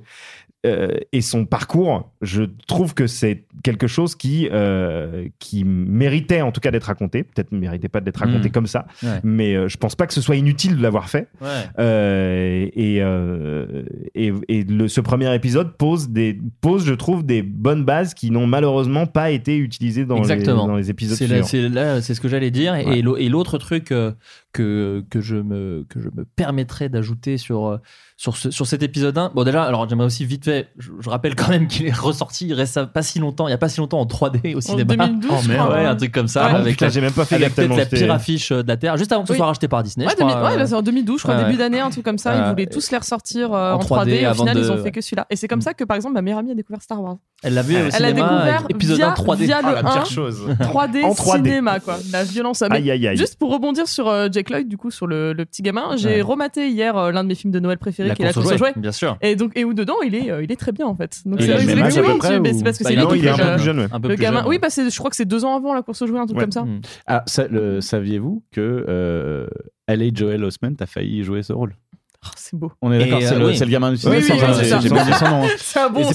euh, 0.67 0.89
et 1.13 1.21
son 1.21 1.45
parcours, 1.47 2.11
je 2.23 2.43
trouve 2.67 2.93
que 2.95 3.07
c'est 3.07 3.45
quelque 3.63 3.87
chose 3.87 4.15
qui, 4.15 4.49
euh, 4.53 5.29
qui 5.39 5.65
méritait 5.65 6.41
en 6.43 6.53
tout 6.53 6.61
cas 6.61 6.71
d'être 6.71 6.85
raconté. 6.85 7.23
Peut-être 7.23 7.53
ne 7.53 7.59
méritait 7.59 7.89
pas 7.89 8.01
d'être 8.01 8.19
raconté 8.19 8.49
Mm. 8.49 8.53
comme 8.53 8.67
ça, 8.67 8.87
Ouais. 9.03 9.21
mais 9.25 9.55
euh, 9.55 9.69
je 9.69 9.77
pense 9.77 9.95
pas 9.95 10.07
que 10.07 10.13
ce 10.15 10.21
soit 10.21 10.37
inutile 10.37 10.77
de 10.77 10.83
l'avoir 10.83 11.09
fait. 11.09 11.29
Ouais. 11.41 11.49
Euh, 11.79 12.67
et, 12.75 12.97
et, 14.15 14.33
et 14.49 14.63
le- 14.65 14.89
ce 14.89 15.01
premier 15.01 15.35
épisode 15.35 15.77
pose, 15.77 16.09
des, 16.11 16.39
pose, 16.61 16.85
je 16.85 16.95
trouve, 16.95 17.25
des 17.25 17.43
bonnes 17.43 17.85
bases 17.85 18.15
qui 18.15 18.31
n'ont 18.31 18.47
malheureusement 18.47 19.07
pas 19.07 19.31
été 19.31 19.57
utilisées 19.57 20.05
dans, 20.05 20.23
les, 20.23 20.43
dans 20.43 20.77
les 20.77 20.91
épisodes 20.91 21.17
C'est 21.17 22.15
ce 22.15 22.21
que 22.21 22.29
j'allais 22.29 22.51
dire. 22.51 22.75
Et 22.75 22.85
Ouais. 22.87 23.03
l'au- 23.03 23.17
Et 23.17 23.29
l'autre 23.29 23.59
truc 23.59 23.93
que, 24.57 25.05
que, 25.11 25.21
je 25.21 25.37
me, 25.37 25.85
que 25.89 26.01
je 26.01 26.09
me 26.09 26.25
permettrais 26.25 26.89
d'ajouter 26.89 27.37
sur, 27.37 27.67
euh, 27.67 27.77
sur, 28.17 28.37
ce- 28.37 28.51
sur 28.51 28.67
cet 28.67 28.83
épisode 28.83 29.17
1. 29.19 29.33
Bon, 29.35 29.45
déjà, 29.45 29.65
alors 29.65 29.89
j'aimerais 29.89 30.07
aussi 30.07 30.25
vite 30.25 30.45
fait, 30.45 30.69
je, 30.79 30.91
je 31.01 31.11
rappelle 31.11 31.35
quand 31.35 31.49
même 31.49 31.67
qu'il 31.69 31.87
est 31.87 31.93
ressorti, 31.95 32.47
il 32.47 32.55
reste 32.55 32.83
pas 32.87 33.03
si 33.03 33.19
longtemps, 33.19 33.47
il 33.49 33.51
y 33.51 33.55
a 33.55 33.59
pas 33.59 33.69
si 33.69 33.81
longtemps 33.81 34.01
en 34.01 34.07
3D 34.07 34.55
au 34.57 34.61
cinéma. 34.61 35.07
2012, 35.09 35.31
Oh, 35.31 35.49
merde. 35.49 35.73
Ouais, 35.73 35.85
un 35.85 35.97
truc 35.97 36.13
comme 36.13 36.29
ça. 36.29 36.47
Ah 36.47 36.57
avec 36.57 36.83
j'ai 36.89 37.01
même 37.01 37.13
pas 37.13 37.25
fait 37.27 37.35
avec 37.37 37.55
peut-être 37.55 37.77
la 37.77 37.87
pire 37.87 38.13
affiche 38.13 38.51
de 38.53 38.67
la 38.67 38.77
Terre, 38.77 38.97
juste 38.97 39.13
avant 39.13 39.23
que 39.23 39.29
ce 39.29 39.33
Oui. 39.33 39.37
soit 39.39 39.47
racheté 39.47 39.69
par 39.69 39.83
Disney. 39.83 40.07
Ouais, 40.07 40.13
je 40.13 40.17
crois, 40.23 40.33
2000 40.33 40.47
ouais, 40.49 40.55
euh, 40.55 40.59
bah, 40.59 40.67
c'est 40.67 40.75
en 40.75 40.83
2012, 40.83 41.19
je 41.19 41.23
crois, 41.25 41.43
début 41.45 41.59
d'année, 41.59 41.81
un 41.81 41.91
truc 41.91 42.05
comme 42.05 42.19
ça. 42.19 42.35
Ils 42.37 42.51
voulaient 42.51 42.67
tous 42.67 42.91
les 42.91 42.99
ressortir 42.99 43.53
euh, 43.53 43.73
En 43.73 43.77
en 43.77 43.79
3D. 43.81 44.07
3D 44.07 44.11
et 44.23 44.27
au 44.29 44.35
final, 44.35 44.57
ils 44.59 44.73
ont 44.73 44.83
fait 44.83 44.93
que 44.93 45.01
celui-là. 45.01 45.27
Et 45.31 45.37
c'est 45.37 45.49
comme 45.49 45.61
ça 45.61 45.75
que, 45.75 45.85
par 45.85 45.97
exemple, 45.97 46.15
ma 46.15 46.23
meilleure 46.23 46.39
amie 46.41 46.53
a 46.53 46.55
découvert 46.55 46.81
Star 46.83 47.03
Wars. 47.03 47.17
Elle 47.43 47.53
l'a 47.55 47.63
vu 47.63 47.75
au 47.77 47.79
Elle 47.93 48.05
a 48.05 48.13
découvert 48.13 48.65
épisode 48.71 48.97
via, 48.97 49.11
1 49.11 49.15
3D. 49.15 49.37
via 49.45 49.61
Ah, 49.63 49.73
la 49.73 49.83
pire 49.83 50.01
1, 50.03 50.05
chose. 50.05 50.41
3D, 50.61 51.03
En 51.05 51.13
3D. 51.13 51.37
cinéma, 51.45 51.81
quoi. 51.81 51.99
La 52.13 52.25
violence. 52.25 52.63
Aïe, 52.63 52.91
aïe, 52.91 53.07
aïe. 53.09 53.17
Juste 53.17 53.39
pour 53.39 53.53
rebondir 53.53 53.87
sur 53.89 54.09
euh, 54.09 54.29
Lloyd, 54.51 54.69
du 54.69 54.77
coup, 54.77 54.91
sur 54.91 55.07
le, 55.07 55.33
le 55.33 55.45
petit 55.45 55.63
gamin, 55.63 55.97
j'ai 55.97 56.17
Ouais. 56.17 56.21
rematé 56.23 56.69
hier 56.69 56.97
euh, 56.97 57.11
l'un 57.13 57.23
de 57.25 57.29
mes 57.29 57.35
films 57.35 57.53
de 57.53 57.61
Noël 57.61 57.79
préférés, 57.79 58.09
La 58.11 58.15
qui 58.15 58.23
est 58.23 58.27
La 58.27 58.33
course 58.33 58.53
aux 58.53 58.57
jouets, 58.57 58.73
bien 58.77 58.93
sûr. 58.93 59.17
Et 59.21 59.37
donc, 59.37 59.53
et 59.57 59.65
où 59.65 59.75
dedans, 59.75 59.97
il 60.05 60.15
est, 60.15 60.31
euh, 60.31 60.43
il 60.43 60.51
est 60.53 60.57
très 60.57 60.73
bien, 60.73 60.87
en 60.87 60.95
fait. 60.97 61.23
Donc, 61.25 61.41
Et 61.41 61.45
c'est 61.47 61.53
le 61.53 61.59
que 61.59 62.63
parce 62.65 62.79
que 62.79 62.85
Bah, 62.85 62.91
c'est 62.91 62.93
est 62.93 62.97
lui 62.97 63.03
un 63.03 63.07
peu 63.09 63.17
qui 63.17 63.23
jeune, 63.37 63.53
le- 63.53 63.59
jeune, 63.59 63.79
ouais. 63.81 63.87
Un 63.93 64.01
peu 64.01 64.09
Le 64.09 64.15
plus 64.15 64.23
gamin, 64.23 64.41
jeune, 64.41 64.49
oui, 64.49 64.59
bah, 64.59 64.71
c'est- 64.71 64.91
je 64.91 64.99
crois 64.99 65.11
que 65.11 65.17
c'est 65.17 65.25
deux 65.25 65.45
ans 65.45 65.57
avant 65.57 65.75
la 65.75 65.83
course 65.83 66.03
aux 66.03 66.07
jouets, 66.07 66.19
un 66.19 66.27
truc 66.27 66.39
Ouais. 66.39 66.45
comme 66.45 66.53
ça. 66.53 66.63
Hmm. 66.63 66.81
Ah, 67.07 67.25
le- 67.51 67.81
saviez-vous 67.81 68.43
que 68.53 68.85
euh, 68.89 69.47
L.A. 69.89 70.09
Joel 70.13 70.43
Osment 70.45 70.75
a 70.81 70.87
failli 70.87 71.23
jouer 71.23 71.43
ce 71.43 71.53
rôle? 71.53 71.75
Oh, 72.29 72.33
c'est 72.37 72.57
beau. 72.57 72.73
On 72.83 72.93
est 72.93 72.99
d'accord, 72.99 73.21
c'est 73.23 73.35
euh, 73.35 73.39
le, 73.39 73.47
oui. 73.47 73.57
c'est 73.57 73.65
le 73.65 73.71
gamin 73.71 73.91
du 73.91 73.97
cinéma. 73.97 74.17
oui, 74.19 74.23
sans- 74.25 74.35
oui, 74.35 74.41
j'ai- 74.41 74.55
c'est 74.55 74.65
ça. 74.71 74.81
j'ai 74.81 74.89
pas 74.89 75.05
dit 75.05 75.13
son 75.13 75.29
nom. 75.29 75.43
C'est 75.59 75.81
un 75.81 75.89
bon, 75.91 76.03
c'est 76.05 76.15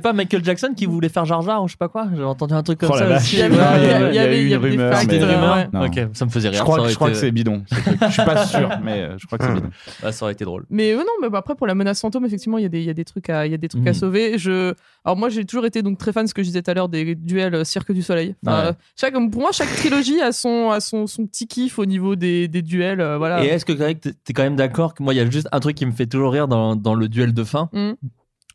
pas, 0.00 0.12
bon 0.12 0.16
Michael 0.16 0.44
Jackson 0.44 0.72
qui 0.76 0.86
voulait 0.86 1.08
faire 1.08 1.24
Jar 1.24 1.42
Jar 1.42 1.62
ou 1.62 1.68
je 1.68 1.72
sais 1.72 1.76
pas 1.78 1.88
quoi 1.88 2.06
J'ai 2.14 2.22
entendu 2.22 2.54
un 2.54 2.62
truc 2.62 2.78
comme 2.80 2.90
Oh 2.92 2.96
ça 2.98 3.16
aussi. 3.16 3.36
Il 3.36 3.38
y 3.40 3.42
avait- 3.42 3.54
il 3.54 3.58
y 3.58 3.62
a- 3.62 4.08
il 4.10 4.14
y 4.14 4.18
a 4.18 4.32
eu 4.32 4.36
il 4.36 4.42
y 4.42 4.46
une 4.48 4.54
avait 4.54 4.70
des 5.06 5.18
des 5.18 5.24
rumeurs 5.24 5.56
ouais. 5.56 5.68
Non. 5.72 5.86
Ok, 5.86 6.00
ça 6.14 6.24
me 6.24 6.30
faisait 6.30 6.48
rire. 6.48 6.58
Je 6.58 6.64
crois, 6.64 6.82
que- 6.84 6.88
je 6.88 6.94
crois 6.94 7.08
que 7.10 7.16
c'est 7.16 7.30
bidon. 7.30 7.62
Je 7.70 8.12
suis 8.12 8.24
pas 8.24 8.46
sûr, 8.46 8.68
mais 8.82 9.08
je 9.18 9.26
crois 9.26 9.38
que 9.38 9.44
c'est 9.44 9.54
bidon. 9.54 9.70
Ça 10.12 10.24
aurait 10.24 10.32
été 10.32 10.44
drôle. 10.44 10.64
Mais 10.70 10.92
euh, 10.92 10.98
non, 10.98 11.04
mais 11.22 11.28
bah, 11.28 11.38
après 11.38 11.54
pour 11.54 11.66
la 11.66 11.74
menace 11.74 12.00
fantôme, 12.00 12.24
effectivement, 12.24 12.58
il 12.58 12.62
y 12.62 12.66
a 12.66 12.68
des, 12.68 12.80
il 12.80 12.86
y 12.86 12.90
a 12.90 12.94
des 12.94 13.04
trucs 13.04 13.28
à, 13.30 13.46
il 13.46 13.50
y 13.52 13.54
a 13.54 13.58
des 13.58 13.68
trucs 13.68 13.86
à 13.86 13.90
Mhm. 13.90 13.94
sauver. 13.94 14.38
Je, 14.38 14.74
alors 15.04 15.16
moi, 15.16 15.28
j'ai 15.28 15.44
toujours 15.44 15.66
été 15.66 15.82
donc 15.82 15.98
très 15.98 16.12
fan 16.12 16.24
de 16.24 16.28
ce 16.28 16.34
que 16.34 16.42
je 16.42 16.48
disais 16.48 16.62
tout 16.62 16.70
à 16.70 16.74
l'heure 16.74 16.88
des 16.88 17.14
duels 17.14 17.54
euh, 17.54 17.64
Cirque 17.64 17.92
du 17.92 18.02
Soleil. 18.02 18.34
Enfin, 18.46 18.62
Ouais. 18.62 18.68
euh, 18.68 18.72
chaque, 18.98 19.12
pour 19.30 19.40
moi, 19.42 19.50
chaque 19.52 19.74
trilogie 19.76 20.20
a 20.20 20.32
son, 20.32 20.70
a 20.70 20.80
son, 20.80 21.06
son 21.06 21.26
petit 21.26 21.46
kiff 21.46 21.78
au 21.78 21.86
niveau 21.86 22.16
des, 22.16 22.48
des 22.48 22.62
duels. 22.62 23.00
euh, 23.00 23.18
voilà. 23.18 23.44
Et 23.44 23.48
est-ce 23.48 23.64
que 23.64 23.72
Greg, 23.72 24.00
t'es 24.00 24.12
t'es 24.24 24.32
quand 24.32 24.42
même 24.42 24.56
d'accord 24.56 24.94
que 24.94 25.02
moi, 25.02 25.14
il 25.14 25.16
y 25.16 25.20
a 25.20 25.24
juste 25.30 25.48
un 25.52 25.60
truc 25.60 25.76
qui 25.76 25.86
me 25.86 25.92
fait 25.92 26.06
toujours 26.06 26.32
rire 26.32 26.48
dans, 26.48 26.76
dans 26.76 26.94
le 26.94 27.08
duel 27.08 27.34
de 27.34 27.44
fin. 27.44 27.68
Mhm. 27.72 27.96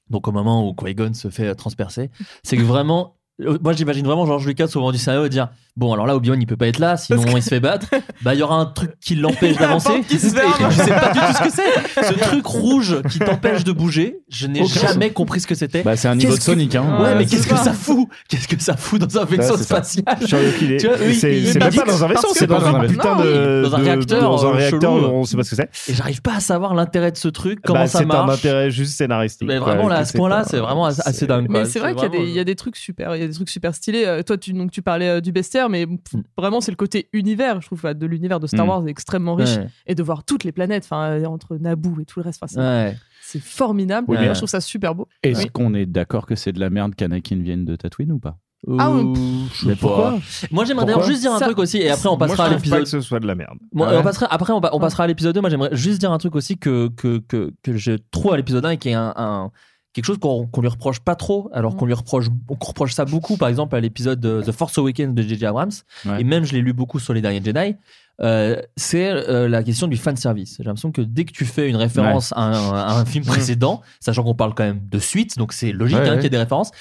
Donc 0.09 0.27
au 0.27 0.31
moment 0.31 0.67
où 0.67 0.73
Qui-Gon 0.73 1.13
se 1.13 1.29
fait 1.29 1.55
transpercer, 1.55 2.09
c'est 2.43 2.57
que 2.57 2.61
vraiment, 2.61 3.15
euh, 3.41 3.57
moi 3.61 3.73
j'imagine 3.73 4.05
vraiment 4.05 4.25
George 4.25 4.45
Lucas 4.45 4.67
au 4.75 4.79
moment 4.79 4.91
du 4.91 4.97
scénario 4.97 5.27
dire 5.27 5.49
bon 5.75 5.93
alors 5.93 6.05
là 6.05 6.15
Obi-Wan 6.15 6.39
il 6.41 6.45
peut 6.45 6.57
pas 6.57 6.67
être 6.67 6.79
là, 6.79 6.97
sinon 6.97 7.23
il 7.35 7.41
se 7.43 7.49
fait 7.49 7.59
battre. 7.59 7.87
Bah 8.21 8.33
il 8.33 8.39
y 8.39 8.43
aura 8.43 8.55
un 8.55 8.65
truc 8.65 8.91
qui 8.99 9.15
l'empêche 9.15 9.57
d'avancer. 9.59 10.03
Je 10.09 10.17
sais 10.17 10.33
pas 10.33 11.11
du 11.13 11.19
tout 11.19 11.33
ce 11.37 11.43
que 11.43 11.49
c'est. 11.51 12.03
Ce 12.07 12.13
truc 12.19 12.45
rouge 12.45 13.01
qui 13.09 13.19
t'empêche 13.19 13.63
de 13.63 13.71
bouger, 13.71 14.17
je 14.29 14.47
n'ai 14.47 14.65
jamais 14.65 15.11
compris 15.11 15.39
ce 15.39 15.47
que 15.47 15.55
c'était. 15.55 15.83
Bah, 15.83 15.95
c'est 15.95 16.07
un 16.07 16.15
niveau 16.15 16.33
de 16.33 16.37
que- 16.37 16.43
Sonic. 16.43 16.75
Hein. 16.75 16.83
Ouais, 16.99 17.03
Ouais, 17.05 17.15
mais 17.15 17.25
qu'est-ce 17.25 17.47
que 17.47 17.55
ça. 17.57 17.73
fout? 17.73 18.07
Qu'est-ce 18.29 18.47
que 18.47 18.61
ça 18.61 18.75
fout 18.77 18.99
dans 19.01 19.17
un 19.19 19.25
vaisseau 19.25 19.57
ça. 19.57 19.63
spatial? 19.83 20.05
C'est 21.13 21.59
même 21.59 21.73
pas 21.73 21.83
dans 21.85 22.03
un 22.03 22.07
vaisseau, 22.07 22.27
c'est 22.33 22.47
dans 22.47 22.65
un 22.65 22.85
putain 22.87 23.15
de. 23.17 23.63
dans 23.63 23.75
un 23.75 23.79
réacteur, 23.79 24.21
Dans 24.21 24.45
un 24.45 24.49
euh, 24.49 24.53
réacteur, 24.53 24.91
on 24.93 25.23
sait 25.23 25.37
pas 25.37 25.43
ce 25.43 25.51
que 25.51 25.55
c'est. 25.55 25.69
Et 25.91 25.93
j'arrive 25.95 26.21
pas 26.21 26.35
à 26.35 26.39
savoir 26.39 26.73
l'intérêt 26.73 27.11
de 27.11 27.17
ce 27.17 27.27
truc, 27.27 27.59
comment 27.63 27.79
Bah, 27.81 27.87
ça 27.87 27.99
C'est 27.99 28.05
un 28.05 28.07
marche. 28.07 28.39
intérêt 28.39 28.71
juste 28.71 28.95
scénaristique. 28.97 29.47
Mais 29.47 29.57
vraiment 29.57 29.87
là, 29.87 29.97
à 29.97 30.05
ce 30.05 30.11
c'est 30.13 30.17
point-là, 30.17 30.43
c'est 30.47 30.57
vraiment 30.59 30.85
assez 30.85 31.27
dingue. 31.27 31.47
Mais 31.49 31.65
c'est 31.65 31.79
vrai 31.79 31.93
qu'il 31.93 32.03
y, 32.03 32.05
a 32.05 32.09
des- 32.09 32.17
vraiment- 32.17 32.29
il 32.31 32.35
y 32.35 32.39
a 32.39 32.43
des 32.43 32.55
trucs 32.55 32.75
super, 32.75 33.15
il 33.15 33.21
y 33.21 33.23
a 33.23 33.27
des 33.27 33.33
trucs 33.33 33.49
super 33.49 33.73
stylés. 33.75 34.05
Euh, 34.05 34.21
toi, 34.23 34.37
tu 34.37 34.81
parlais 34.81 35.07
euh, 35.09 35.21
du 35.21 35.31
bestiaire, 35.31 35.62
mais 35.69 35.85
pff, 35.87 36.21
vraiment, 36.37 36.61
c'est 36.61 36.71
le 36.71 36.75
côté 36.77 37.09
univers, 37.13 37.61
je 37.61 37.67
trouve, 37.67 37.81
bah, 37.81 37.93
de 37.93 38.05
l'univers 38.05 38.39
de 38.39 38.47
Star 38.47 38.65
Mm. 38.65 38.69
Wars 38.69 38.87
est 38.87 38.91
extrêmement 38.91 39.35
riche. 39.35 39.57
Ouais. 39.57 39.67
Et 39.87 39.95
de 39.95 40.03
voir 40.03 40.23
toutes 40.23 40.43
les 40.43 40.51
planètes, 40.51 40.87
euh, 40.91 41.25
entre 41.25 41.57
Naboo 41.57 41.99
et 42.01 42.05
tout 42.05 42.19
le 42.19 42.25
reste, 42.25 42.41
c'est 42.47 42.57
Ouais. 42.59 42.95
c'est 43.21 43.41
formidable. 43.41 44.07
Oui, 44.09 44.17
Et 44.17 44.19
mais- 44.21 44.27
Je 44.33 44.39
trouve 44.39 44.49
ça 44.49 44.61
super 44.61 44.95
beau. 44.95 45.07
Est-ce 45.23 45.43
Oui. 45.43 45.49
qu'on 45.51 45.73
est 45.73 45.85
d'accord 45.85 46.25
que 46.25 46.35
c'est 46.35 46.51
de 46.51 46.59
la 46.59 46.69
merde 46.69 46.95
qu'Anakin 46.95 47.37
vienne 47.41 47.65
de 47.65 47.75
Tatooine 47.75 48.11
ou 48.11 48.19
pas? 48.19 48.37
Ah 48.79 48.93
je 49.53 49.53
sais 49.59 49.65
Mais 49.67 49.75
pourquoi? 49.75 50.11
Pas. 50.11 50.19
Moi 50.49 50.63
j'aimerais 50.63 50.85
d'ailleurs 50.85 51.03
juste 51.03 51.19
dire 51.19 51.33
un 51.33 51.37
Ça- 51.39 51.45
truc 51.47 51.59
aussi 51.59 51.79
et 51.79 51.89
après 51.89 52.07
on 52.07 52.11
Moi, 52.17 52.27
passera 52.27 52.45
à 52.45 52.47
je 52.47 52.51
pas 52.53 52.55
l'épisode. 52.59 52.79
que 52.83 52.85
ce 52.89 53.01
soit 53.01 53.19
de 53.19 53.27
la 53.27 53.35
merde. 53.35 53.57
Bon, 53.73 53.83
Ah 53.83 53.89
on 53.91 53.97
ouais 53.97 54.03
passera, 54.03 54.25
après 54.27 54.53
on, 54.53 54.61
on 54.71 54.79
passera 54.79 55.03
à 55.03 55.07
l'épisode 55.07 55.35
2. 55.35 55.41
Moi 55.41 55.49
j'aimerais 55.49 55.75
juste 55.75 55.99
dire 55.99 56.13
un 56.13 56.17
truc 56.17 56.33
aussi 56.37 56.57
que, 56.57 56.87
que, 56.95 57.17
que, 57.27 57.51
que 57.61 57.75
je 57.75 57.91
trouve 58.11 58.31
à 58.31 58.37
l'épisode 58.37 58.65
1 58.65 58.69
et 58.69 58.77
qui 58.77 58.87
est 58.87 58.93
un, 58.93 59.13
un- 59.17 59.51
quelque 59.93 60.05
chose 60.05 60.17
qu'on 60.19 60.47
qu'on 60.47 60.61
lui 60.61 60.67
reproche 60.69 60.99
pas 60.99 61.15
trop 61.15 61.49
alors 61.53 61.75
qu'on 61.77 61.85
lui 61.85 61.93
reproche, 61.93 62.27
qu'on 62.47 62.65
reproche 62.67 62.93
ça 62.93 63.05
beaucoup 63.05 63.37
par 63.37 63.47
exemple 63.49 63.75
à 63.75 63.79
l'épisode 63.79 64.19
de 64.19 64.41
The 64.41 64.51
Force 64.51 64.77
Awakens 64.77 65.13
de 65.13 65.21
J.J. 65.21 65.45
Abrams 65.45 65.71
Ouais. 66.05 66.21
et 66.21 66.23
même 66.23 66.43
je 66.45 66.53
l'ai 66.53 66.61
lu 66.61 66.73
beaucoup 66.73 66.99
sur 66.99 67.13
les 67.13 67.21
derniers 67.21 67.41
Jedi. 67.43 67.75
euh, 68.21 68.61
c'est 68.75 69.09
euh, 69.09 69.47
la 69.49 69.63
question 69.63 69.87
du 69.87 69.97
fan 69.97 70.15
service. 70.15 70.57
J'ai 70.57 70.63
l'impression 70.63 70.91
que 70.91 71.01
dès 71.01 71.25
que 71.25 71.31
tu 71.31 71.45
fais 71.45 71.67
une 71.69 71.75
référence 71.75 72.31
à, 72.35 72.41
un, 72.41 72.73
à 72.73 72.93
un 72.99 73.05
film 73.05 73.25
précédent, 73.25 73.81
sachant 73.99 74.23
qu'on 74.23 74.35
parle 74.35 74.53
quand 74.53 74.63
même 74.63 74.81
de 74.87 74.99
suite, 74.99 75.37
donc 75.37 75.51
c'est 75.53 75.71
logique 75.71 75.97
Ouais, 75.97 76.09
hein, 76.09 76.13
qu'il 76.15 76.23
y 76.23 76.27
ait 76.27 76.29
des 76.29 76.37
références, 76.37 76.71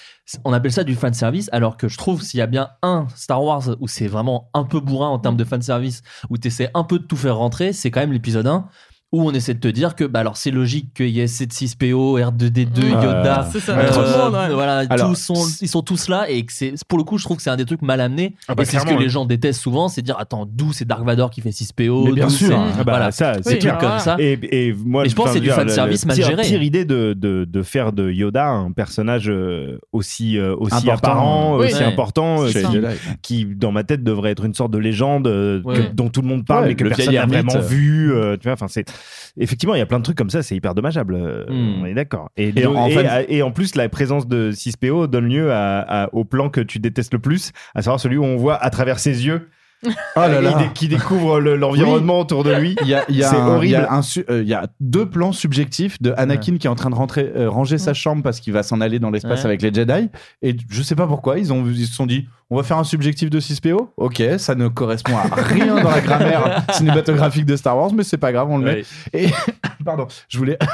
on 0.44 0.52
appelle 0.52 0.72
ça 0.72 0.84
du 0.84 0.94
fan 0.94 1.14
service, 1.14 1.48
alors 1.52 1.76
que 1.78 1.89
je 1.89 1.97
trouve 1.97 2.22
s'il 2.22 2.39
y 2.39 2.43
a 2.43 2.47
bien 2.47 2.68
un 2.82 3.06
Star 3.16 3.43
Wars 3.43 3.62
où 3.80 3.89
c'est 3.89 4.09
vraiment 4.09 4.51
un 4.55 4.64
peu 4.64 4.80
bourrin 4.80 5.09
en 5.09 5.18
termes 5.18 5.36
de 5.36 5.44
fan 5.44 5.62
service, 5.62 6.02
où 6.30 6.36
tu 6.39 6.48
essaies 6.48 6.70
un 6.74 6.84
peu 6.84 6.98
de 6.98 7.05
tout 7.05 7.16
faire 7.16 7.36
rentrer, 7.39 7.72
c'est 7.72 7.90
quand 7.90 8.01
même 8.01 8.12
l'épisode 8.12 8.47
1 8.47 8.66
où 9.12 9.28
on 9.28 9.32
essaie 9.32 9.52
de 9.55 9.60
te 9.60 9.68
dire 9.68 9.94
que 9.94 10.05
bah 10.05 10.20
alors 10.20 10.36
c'est 10.39 10.51
logique 10.51 10.94
qu'il 10.94 11.09
y 11.10 11.20
ait 11.20 11.26
7-6PO, 11.26 12.18
R2D2, 12.18 12.82
Ouais. 12.82 12.90
Yoda, 12.90 13.47
ça, 13.52 13.72
euh, 13.78 14.30
monde, 14.30 14.34
ouais. 14.34 14.55
voilà, 14.55 14.84
Alors, 14.89 15.09
tous 15.10 15.14
sont, 15.16 15.47
ils 15.60 15.68
sont 15.68 15.82
tous 15.82 16.09
là 16.09 16.28
et 16.30 16.44
que 16.47 16.52
c'est 16.52 16.72
pour 16.89 16.97
le 16.98 17.05
coup 17.05 17.18
je 17.18 17.24
trouve 17.24 17.36
que 17.36 17.43
c'est 17.43 17.51
un 17.51 17.56
des 17.56 17.64
trucs 17.66 17.82
mal 17.82 18.01
amenés 18.01 18.34
Ah 18.48 18.55
bah, 18.55 18.62
et 18.62 18.66
c'est 18.66 18.78
ce 18.78 18.86
que 18.86 18.94
les 18.94 19.09
gens 19.10 19.24
détestent 19.26 19.60
souvent, 19.60 19.89
c'est 19.89 20.02
dire 20.02 20.16
attends 20.18 20.47
d'où 20.51 20.72
c'est 20.72 20.86
Dark 20.86 21.05
Vador 21.05 21.30
qui 21.30 21.40
fait 21.43 21.51
6PO, 21.51 22.06
Mais 22.06 22.12
bien 22.12 22.26
d'où 22.26 22.32
sûr. 22.32 22.48
c'est- 22.48 22.55
Ah 22.55 22.84
bah, 22.84 22.93
voilà, 22.93 23.10
ça, 23.12 23.34
c'est 23.34 23.43
trucs 23.43 23.60
clair. 23.60 23.78
comme 23.78 23.98
ça. 23.98 24.16
Et, 24.18 24.39
et 24.68 24.72
moi, 24.72 25.05
Et 25.05 25.09
je 25.10 25.14
pense 25.14 25.26
que 25.26 25.32
c'est 25.34 25.40
du 25.40 25.51
fan 25.51 25.68
service 25.68 26.06
mal 26.06 26.16
pire- 26.16 26.26
géré. 26.28 26.43
Pire 26.43 26.62
idée 26.62 26.84
de, 26.84 27.12
de, 27.12 27.44
de 27.44 27.62
faire 27.62 27.93
de 27.93 28.10
Yoda 28.10 28.47
un 28.48 28.72
personnage 28.72 29.28
euh, 29.28 29.78
aussi, 29.93 30.39
euh, 30.39 30.55
aussi 30.59 30.74
Important. 30.74 30.93
apparent, 30.94 31.59
Oui. 31.59 31.66
aussi 31.66 31.74
Ouais. 31.76 31.84
important, 31.84 32.43
euh, 32.44 32.48
qui, 33.20 33.44
dans 33.44 33.72
ma 33.72 33.84
tête 33.84 34.02
devrait 34.02 34.30
être 34.30 34.44
une 34.44 34.55
sorte 34.55 34.70
de 34.72 34.78
légende 34.78 35.24
que- 35.24 35.93
dont 35.93 36.09
tout 36.09 36.22
le 36.22 36.28
monde 36.28 36.44
parle 36.47 36.66
mais 36.68 36.74
que 36.74 36.84
le 36.84 36.90
personne 36.90 37.14
n'a 37.14 37.26
vraiment 37.26 37.59
vu. 37.60 38.10
tu 38.40 38.44
vois, 38.44 38.52
enfin 38.52 38.68
c'est 38.68 38.84
effectivement 39.38 39.74
il 39.74 39.78
y 39.78 39.82
a 39.82 39.86
plein 39.86 39.98
de 39.98 40.04
trucs 40.04 40.16
comme 40.18 40.30
ça, 40.30 40.42
c'est 40.42 40.54
hyper 40.56 40.74
dommageable. 40.74 41.14
euh, 41.14 41.44
Hmm. 41.48 41.82
On 41.82 41.86
est 41.86 41.94
d'accord. 41.94 42.30
Et, 42.36 42.52
en 42.66 42.86
et, 42.86 42.92
fait- 42.94 43.26
et 43.28 43.42
en 43.42 43.50
plus 43.50 43.74
la 43.76 43.88
présence 43.88 44.26
de 44.26 44.52
6PO 44.52 45.06
donne 45.06 45.28
lieu 45.28 45.52
à, 45.52 45.80
à- 46.04 46.08
au 46.14 46.24
plan 46.24 46.48
que 46.50 46.60
tu 46.60 46.78
détestes 46.78 47.12
le 47.12 47.18
plus, 47.18 47.52
à 47.74 47.82
savoir 47.82 48.00
celui 48.00 48.16
où 48.16 48.24
on 48.24 48.36
voit 48.36 48.56
à 48.56 48.70
travers 48.70 48.98
ses 48.98 49.26
yeux. 49.26 49.48
Oh 49.84 49.90
là 50.20 50.38
il 50.38 50.44
là. 50.44 50.52
dé- 50.59 50.70
qui 50.74 50.86
découvre 50.86 51.40
le- 51.40 51.56
l'environnement 51.56 52.20
autour 52.20 52.44
de 52.44 52.52
lui. 52.54 52.76
Il 52.82 52.86
y 52.88 52.94
a, 52.94 53.04
il 53.09 53.16
y 53.16 53.24
a 53.24 53.28
C'est 53.30 53.36
un- 53.36 53.46
horrible. 53.48 53.64
Il 53.66 53.70
y, 53.70 53.74
a 53.74 53.92
un 53.92 54.02
su- 54.02 54.24
euh, 54.30 54.42
il 54.42 54.48
y 54.48 54.54
a 54.54 54.68
deux 54.80 55.09
plans 55.10 55.32
subjectifs 55.32 56.00
de 56.00 56.14
Anakin 56.16 56.56
qui 56.59 56.66
est 56.66 56.70
en 56.70 56.76
train 56.76 56.90
de 56.90 56.94
rentrer, 56.94 57.32
euh, 57.34 57.50
ranger 57.50 57.78
sa 57.78 57.92
chambre 57.92 58.22
parce 58.22 58.38
qu'il 58.38 58.52
va 58.52 58.62
s'en 58.62 58.80
aller 58.80 58.98
dans 59.00 59.10
l'espace 59.10 59.40
Ouais. 59.40 59.46
avec 59.46 59.62
les 59.62 59.72
Jedi. 59.74 60.09
Et 60.42 60.56
je 60.70 60.82
sais 60.82 60.94
pas 60.94 61.06
pourquoi, 61.09 61.38
ils, 61.38 61.52
ont, 61.52 61.66
ils 61.66 61.86
se 61.86 61.94
sont 61.94 62.06
dit 62.06 62.28
on 62.50 62.56
va 62.56 62.62
faire 62.62 62.78
un 62.78 62.84
subjectif 62.84 63.28
de 63.30 63.40
6PO. 63.40 63.88
Ok, 63.96 64.22
ça 64.38 64.54
ne 64.54 64.68
correspond 64.68 65.16
à 65.16 65.22
rien 65.34 65.82
dans 65.82 65.90
la 65.90 66.00
grammaire 66.00 66.62
cinématographique 66.72 67.46
de 67.46 67.56
Star 67.56 67.76
Wars, 67.76 67.92
mais 67.92 68.04
c'est 68.04 68.18
pas 68.18 68.30
grave, 68.30 68.48
on 68.50 68.59
le 68.59 68.64
met. 68.64 68.82
Et 69.12 69.28
pardon, 69.84 70.06
je 70.28 70.38
voulais. 70.38 70.59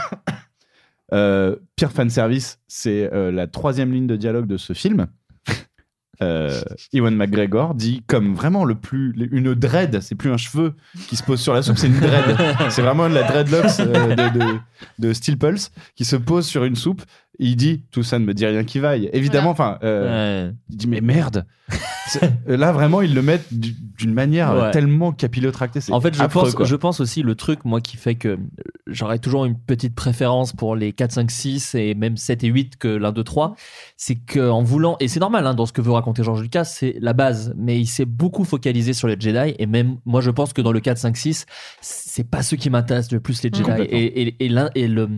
Euh, 1.14 1.56
pire 1.74 1.90
fan 1.90 2.10
service, 2.10 2.59
c'est 2.68 3.09
euh, 3.14 3.32
la 3.32 3.47
troisième 3.47 3.93
ligne 3.93 4.06
de 4.06 4.14
dialogue 4.14 4.47
de 4.47 4.59
ce 4.59 4.74
film. 4.74 5.06
Euh, 6.20 6.61
Ewan 6.93 7.15
McGregor 7.15 7.74
dit 7.74 8.03
comme 8.09 8.35
vraiment 8.35 8.65
le 8.65 8.74
plus 8.74 9.15
une 9.31 9.55
dread, 9.55 10.01
c'est 10.01 10.15
plus 10.16 10.32
un 10.32 10.36
cheveu 10.36 10.74
qui 11.09 11.15
se 11.16 11.23
pose 11.23 11.40
sur 11.40 11.55
la 11.55 11.62
soupe, 11.62 11.78
c'est 11.78 11.86
une 11.86 12.01
dread. 12.01 12.36
c'est 12.70 12.82
vraiment 12.82 13.07
la 13.09 13.23
dreadlocks 13.23 13.78
euh, 13.81 14.15
de, 14.16 14.39
de, 14.39 14.45
de 14.99 15.12
Steel 15.12 15.39
Pulse 15.39 15.70
qui 15.95 16.05
se 16.05 16.16
pose 16.16 16.47
sur 16.47 16.65
une 16.65 16.74
soupe. 16.77 17.03
Il 17.39 17.55
dit 17.55 17.85
tout 17.93 18.03
ça 18.03 18.19
ne 18.19 18.24
me 18.24 18.35
dit 18.35 18.47
rien 18.47 18.65
qui 18.65 18.81
vaille. 18.81 19.09
Évidemment, 19.12 19.51
enfin, 19.51 19.78
euh, 19.85 20.47
Ouais. 20.49 20.55
il 20.70 20.77
dit 20.77 20.89
mais 20.89 21.01
merde. 21.01 21.47
Euh, 22.48 22.56
Là 22.56 22.72
vraiment 22.72 23.02
ils 23.02 23.14
le 23.14 23.22
mettent 23.22 23.52
du- 23.52 23.74
d'une 23.98 24.14
manière 24.14 24.55
Ouais. 24.55 24.70
tellement 24.70 25.12
capillotractée. 25.12 25.80
En 25.90 26.01
fait, 26.01 26.14
je 26.14 26.22
affreux, 26.22 26.44
pense, 26.44 26.55
quoi. 26.55 26.66
je 26.66 26.76
pense 26.76 27.01
aussi 27.01 27.22
le 27.22 27.35
truc, 27.35 27.64
moi, 27.64 27.80
qui 27.80 27.97
fait 27.97 28.14
que 28.14 28.39
j'aurais 28.86 29.18
toujours 29.18 29.44
une 29.44 29.59
petite 29.59 29.94
préférence 29.94 30.52
pour 30.52 30.76
les 30.76 30.93
4, 30.93 31.10
5, 31.12 31.30
6 31.30 31.74
et 31.74 31.94
même 31.94 32.16
7 32.16 32.44
et 32.44 32.47
8 32.48 32.76
que 32.78 32.86
l'un, 32.89 33.10
2, 33.12 33.24
3. 33.24 33.55
C'est 33.97 34.14
qu'en 34.14 34.62
voulant, 34.62 34.97
et 35.01 35.09
c'est 35.09 35.18
normal 35.20 35.47
hein, 35.47 35.55
dans 35.55 35.66
ce 35.66 35.72
que 35.72 35.80
veut 35.80 35.90
raconter 35.93 36.22
George 36.22 36.40
Lucas, 36.43 36.64
c'est 36.64 36.94
la 37.01 37.12
base, 37.12 37.52
mais 37.56 37.78
il 37.80 37.86
s'est 37.86 38.05
beaucoup 38.05 38.44
focalisé 38.44 38.93
sur 38.93 39.09
les 39.09 39.16
Jedi. 39.18 39.55
Et 39.59 39.66
même, 39.66 39.97
moi, 40.06 40.20
je 40.20 40.30
pense 40.30 40.52
que 40.52 40.62
dans 40.62 40.72
le 40.72 40.80
4, 40.80 40.98
5, 40.98 41.16
6, 41.16 41.47
c'est 42.19 42.28
pas 42.28 42.43
ceux 42.43 42.57
qui 42.57 42.69
m'intéressent 42.69 43.12
le 43.12 43.20
plus, 43.20 43.40
les 43.45 43.51
Jedi. 43.53 43.70
Et, 43.90 44.23
et, 44.23 44.45
et, 44.45 44.49
l'un- 44.49 44.70
et 44.74 44.89
le, 44.89 45.09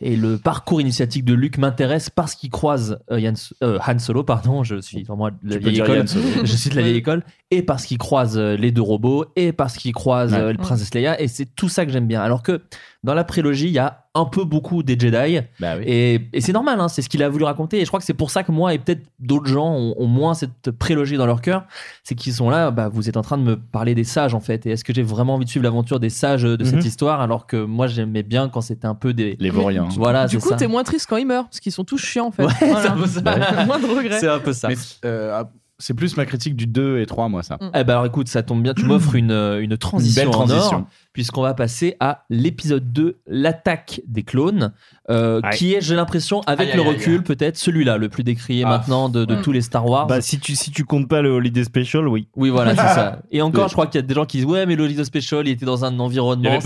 et 0.00 0.14
le 0.14 0.36
parcours 0.36 0.78
initiatique 0.82 1.24
de 1.24 1.32
Luke 1.32 1.56
m'intéresse 1.56 2.10
parce 2.10 2.34
qu'il 2.34 2.50
croise 2.50 2.98
euh, 3.10 3.18
Yann- 3.18 3.52
euh, 3.62 3.78
Han 3.86 3.98
Solo, 3.98 4.24
pardon, 4.24 4.62
je 4.62 4.78
suis 4.80 5.04
vraiment 5.04 5.30
de 5.30 5.36
la 5.42 5.56
Tu 5.56 5.62
vieille 5.62 5.80
école. 5.80 6.04
Je 6.44 6.54
suis 6.56 6.68
de 6.68 6.76
la 6.76 6.82
vieille 6.82 6.96
école. 6.96 7.24
Et 7.50 7.62
parce 7.62 7.86
qu'il 7.86 7.96
croise 7.96 8.36
euh, 8.36 8.56
les 8.58 8.72
deux 8.72 8.82
robots, 8.82 9.24
et 9.36 9.52
parce 9.52 9.76
qu'il 9.78 9.92
croise 9.94 10.32
Ouais. 10.34 10.38
euh, 10.40 10.52
le 10.52 10.58
princesse 10.58 10.92
Leia, 10.92 11.18
et 11.20 11.28
c'est 11.28 11.46
tout 11.46 11.68
ça 11.70 11.86
que 11.86 11.92
j'aime 11.92 12.06
bien. 12.06 12.20
Alors 12.20 12.42
que 12.42 12.60
dans 13.04 13.12
la 13.14 13.22
prélogie, 13.22 13.66
il 13.66 13.72
y 13.72 13.78
a 13.78 14.06
un 14.14 14.24
peu 14.24 14.44
beaucoup 14.44 14.82
des 14.82 14.98
Jedi. 14.98 15.40
Bah 15.60 15.74
et, 15.84 16.22
c'est 16.40 16.52
normal, 16.52 16.80
hein, 16.80 16.88
c'est 16.88 17.02
ce 17.02 17.10
qu'il 17.10 17.22
a 17.22 17.28
voulu 17.28 17.44
raconter. 17.44 17.78
Et 17.78 17.80
je 17.82 17.88
crois 17.88 18.00
que 18.00 18.06
c'est 18.06 18.14
pour 18.14 18.30
ça 18.30 18.42
que 18.42 18.50
moi 18.50 18.72
et 18.72 18.78
peut-être 18.78 19.02
d'autres 19.20 19.46
gens 19.46 19.70
ont, 19.74 20.06
moins 20.06 20.32
cette 20.32 20.70
prélogie 20.70 21.18
dans 21.18 21.26
leur 21.26 21.42
cœur. 21.42 21.66
C'est 22.02 22.14
qu'ils 22.14 22.32
sont 22.32 22.48
là, 22.48 22.70
bah, 22.70 22.88
vous 22.88 23.08
êtes 23.10 23.18
en 23.18 23.22
train 23.22 23.36
de 23.36 23.42
me 23.42 23.56
parler 23.56 23.94
des 23.94 24.04
sages 24.04 24.34
en 24.34 24.40
fait. 24.40 24.64
Et 24.64 24.70
est-ce 24.70 24.84
que 24.84 24.94
j'ai 24.94 25.02
vraiment 25.02 25.34
envie 25.34 25.44
de 25.44 25.50
suivre 25.50 25.64
l'aventure 25.64 26.00
des 26.00 26.08
sages 26.08 26.44
de 26.44 26.64
cette 26.64 26.76
mhm. 26.76 26.86
histoire 26.86 27.20
alors 27.20 27.46
que 27.46 27.62
moi 27.62 27.88
j'aimais 27.88 28.22
bien 28.22 28.48
quand 28.48 28.62
c'était 28.62 28.86
un 28.86 28.94
peu 28.94 29.12
des. 29.12 29.36
Les 29.38 29.50
vauriens. 29.50 29.86
Voilà, 29.96 30.26
du 30.26 30.38
coup, 30.38 30.54
t'es 30.56 30.66
moins 30.66 30.82
triste 30.82 31.06
quand 31.06 31.18
ils 31.18 31.26
meurent 31.26 31.44
parce 31.44 31.60
qu'ils 31.60 31.72
sont 31.72 31.84
tous 31.84 31.98
chiants 31.98 32.28
en 32.28 32.32
fait. 32.32 32.46
C'est 32.58 32.88
un 32.88 32.96
peu 32.96 33.06
ça. 33.06 33.20
Moins 33.66 33.80
de 33.80 33.86
regrets. 33.86 34.18
C'est 34.18 34.28
un 34.28 34.38
peu 34.38 34.54
ça. 34.54 34.68
Euh, 35.04 35.30
ah, 35.34 35.50
c'est 35.78 35.94
plus 35.94 36.16
ma 36.16 36.24
critique 36.24 36.56
du 36.56 36.66
2 36.66 37.00
et 37.00 37.06
3, 37.06 37.28
moi, 37.28 37.42
ça. 37.42 37.58
Eh 37.60 37.84
ben 37.84 37.94
alors 37.94 38.06
écoute, 38.06 38.28
ça 38.28 38.42
tombe 38.42 38.62
bien, 38.62 38.74
tu 38.74 38.84
m'offres 38.84 39.16
une, 39.16 39.32
une 39.32 39.76
transition. 39.76 40.22
Belle 40.22 40.30
transition 40.30 40.86
puisqu'on 41.14 41.42
va 41.42 41.54
passer 41.54 41.96
à 42.00 42.24
l'épisode 42.28 42.92
2, 42.92 43.20
l'attaque 43.28 44.02
des 44.06 44.24
clones, 44.24 44.72
euh, 45.10 45.40
qui 45.52 45.72
est, 45.74 45.80
j'ai 45.80 45.94
l'impression, 45.94 46.40
avec 46.46 46.74
le 46.74 46.82
recul, 46.82 47.22
peut-être 47.22 47.56
celui-là, 47.56 47.98
le 47.98 48.08
plus 48.08 48.24
décrié 48.24 48.64
maintenant 48.64 49.08
de, 49.08 49.24
mm. 49.24 49.42
tous 49.42 49.52
les 49.52 49.60
Star 49.60 49.86
Wars. 49.86 50.08
Bah, 50.08 50.20
si 50.20 50.40
tu, 50.40 50.56
si 50.56 50.72
tu 50.72 50.84
comptes 50.84 51.08
pas 51.08 51.22
le 51.22 51.30
Holiday 51.30 51.62
Special, 51.62 52.08
oui. 52.08 52.26
Oui, 52.34 52.50
voilà, 52.50 52.72
c'est 52.72 52.94
ça. 52.94 53.20
Et 53.30 53.40
encore, 53.42 53.68
je 53.68 53.74
crois 53.74 53.86
qu'il 53.86 54.00
y 54.00 54.04
a 54.04 54.06
des 54.06 54.12
gens 54.12 54.26
qui 54.26 54.38
disent 54.38 54.46
Ouais, 54.46 54.66
mais 54.66 54.74
le 54.74 54.82
Holiday 54.82 55.04
Special, 55.04 55.46
il 55.46 55.52
était 55.52 55.64
dans 55.64 55.84
un 55.84 55.98
environnement. 56.00 56.58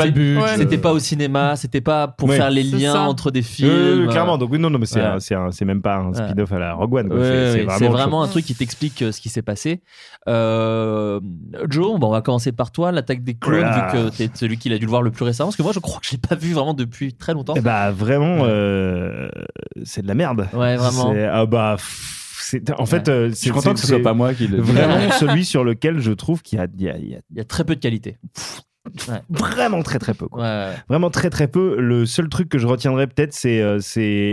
C'était 0.57 0.79
pas 0.79 0.93
au 0.93 0.99
cinéma, 0.99 1.57
c'était 1.57 1.83
pas 1.83 2.09
pour 2.09 2.33
faire 2.33 2.51
les 2.51 2.63
liens 2.63 3.03
entre 3.03 3.31
des 3.31 3.43
films. 3.43 4.09
Clairement, 4.09 4.39
donc 4.39 4.51
oui, 4.51 4.59
non, 4.59 4.71
non, 4.71 4.79
mais 4.79 4.87
c'est 4.87 5.65
même 5.65 5.83
pas 5.83 5.99
un 5.99 6.15
spin-off 6.15 6.53
à 6.53 6.59
la 6.59 6.73
Rogue 6.73 6.95
One. 6.95 7.13
c'est 7.79 7.89
vraiment, 7.89 8.23
un 8.23 8.29
truc 8.29 8.47
qui 8.47 8.55
t'explique 8.55 9.03
euh, 9.03 9.13
ce 9.13 9.21
qui 9.21 9.29
s'est 9.29 9.43
passé. 9.43 9.83
Euh, 10.29 11.21
Joe, 11.69 11.99
on 12.01 12.11
va 12.11 12.23
commencer 12.23 12.53
par 12.53 12.71
toi, 12.73 12.93
l'attaque 12.93 13.23
des 13.23 13.35
clones, 13.35 13.67
vu 13.67 13.81
que 13.93 14.17
t'es 14.17 14.29
celui 14.39 14.59
qu'il 14.59 14.73
a 14.73 14.79
dû 14.79 14.85
le 14.85 14.91
voir 14.91 15.03
le 15.03 15.11
plus 15.11 15.25
récemment, 15.25 15.49
parce 15.49 15.57
que 15.57 15.63
moi 15.63 15.73
je 15.73 15.81
crois 15.81 16.01
que 16.01 16.07
j'ai 16.09 16.19
pas 16.19 16.35
vu 16.35 16.53
vraiment 16.53 16.75
depuis 16.75 17.15
très 17.15 17.35
longtemps. 17.35 17.55
Et 17.55 17.61
bah 17.61 17.91
vraiment, 17.91 18.41
euh, 18.43 19.29
c'est 19.85 20.03
de 20.03 20.09
la 20.09 20.15
merde. 20.15 20.49
Ouais, 20.53 20.77
vraiment. 20.77 21.15
Ah 21.31 21.47
bah. 21.47 21.77
En 22.79 22.87
fait, 22.87 23.09
ouais. 23.09 23.15
Euh, 23.15 23.29
je 23.29 23.35
suis 23.35 23.51
content 23.51 23.75
que 23.75 23.81
ce 23.81 23.87
soit 23.87 24.03
pas 24.03 24.15
moi 24.15 24.33
qui 24.33 24.47
le. 24.47 24.61
Vraiment 24.61 25.11
celui 25.19 25.45
sur 25.45 25.65
lequel 25.65 25.99
je 25.99 26.13
trouve 26.13 26.43
qu'il 26.43 26.59
y, 26.79 26.85
y, 26.85 27.41
a 27.41 27.45
très 27.45 27.65
peu 27.65 27.75
de 27.75 27.81
qualité. 27.81 28.17
Ouais. 29.09 29.21
Vraiment 29.31 29.83
très 29.83 29.99
très 29.99 30.15
peu. 30.15 30.27
Vraiment 30.89 31.11
très 31.11 31.31
très 31.31 31.49
peu. 31.49 31.77
Le 31.79 32.07
seul 32.07 32.29
truc 32.29 32.49
que 32.49 32.59
je 32.59 32.67
retiendrai 32.67 33.07
peut-être, 33.07 33.33
c'est 33.33 33.61
euh, 33.61 33.79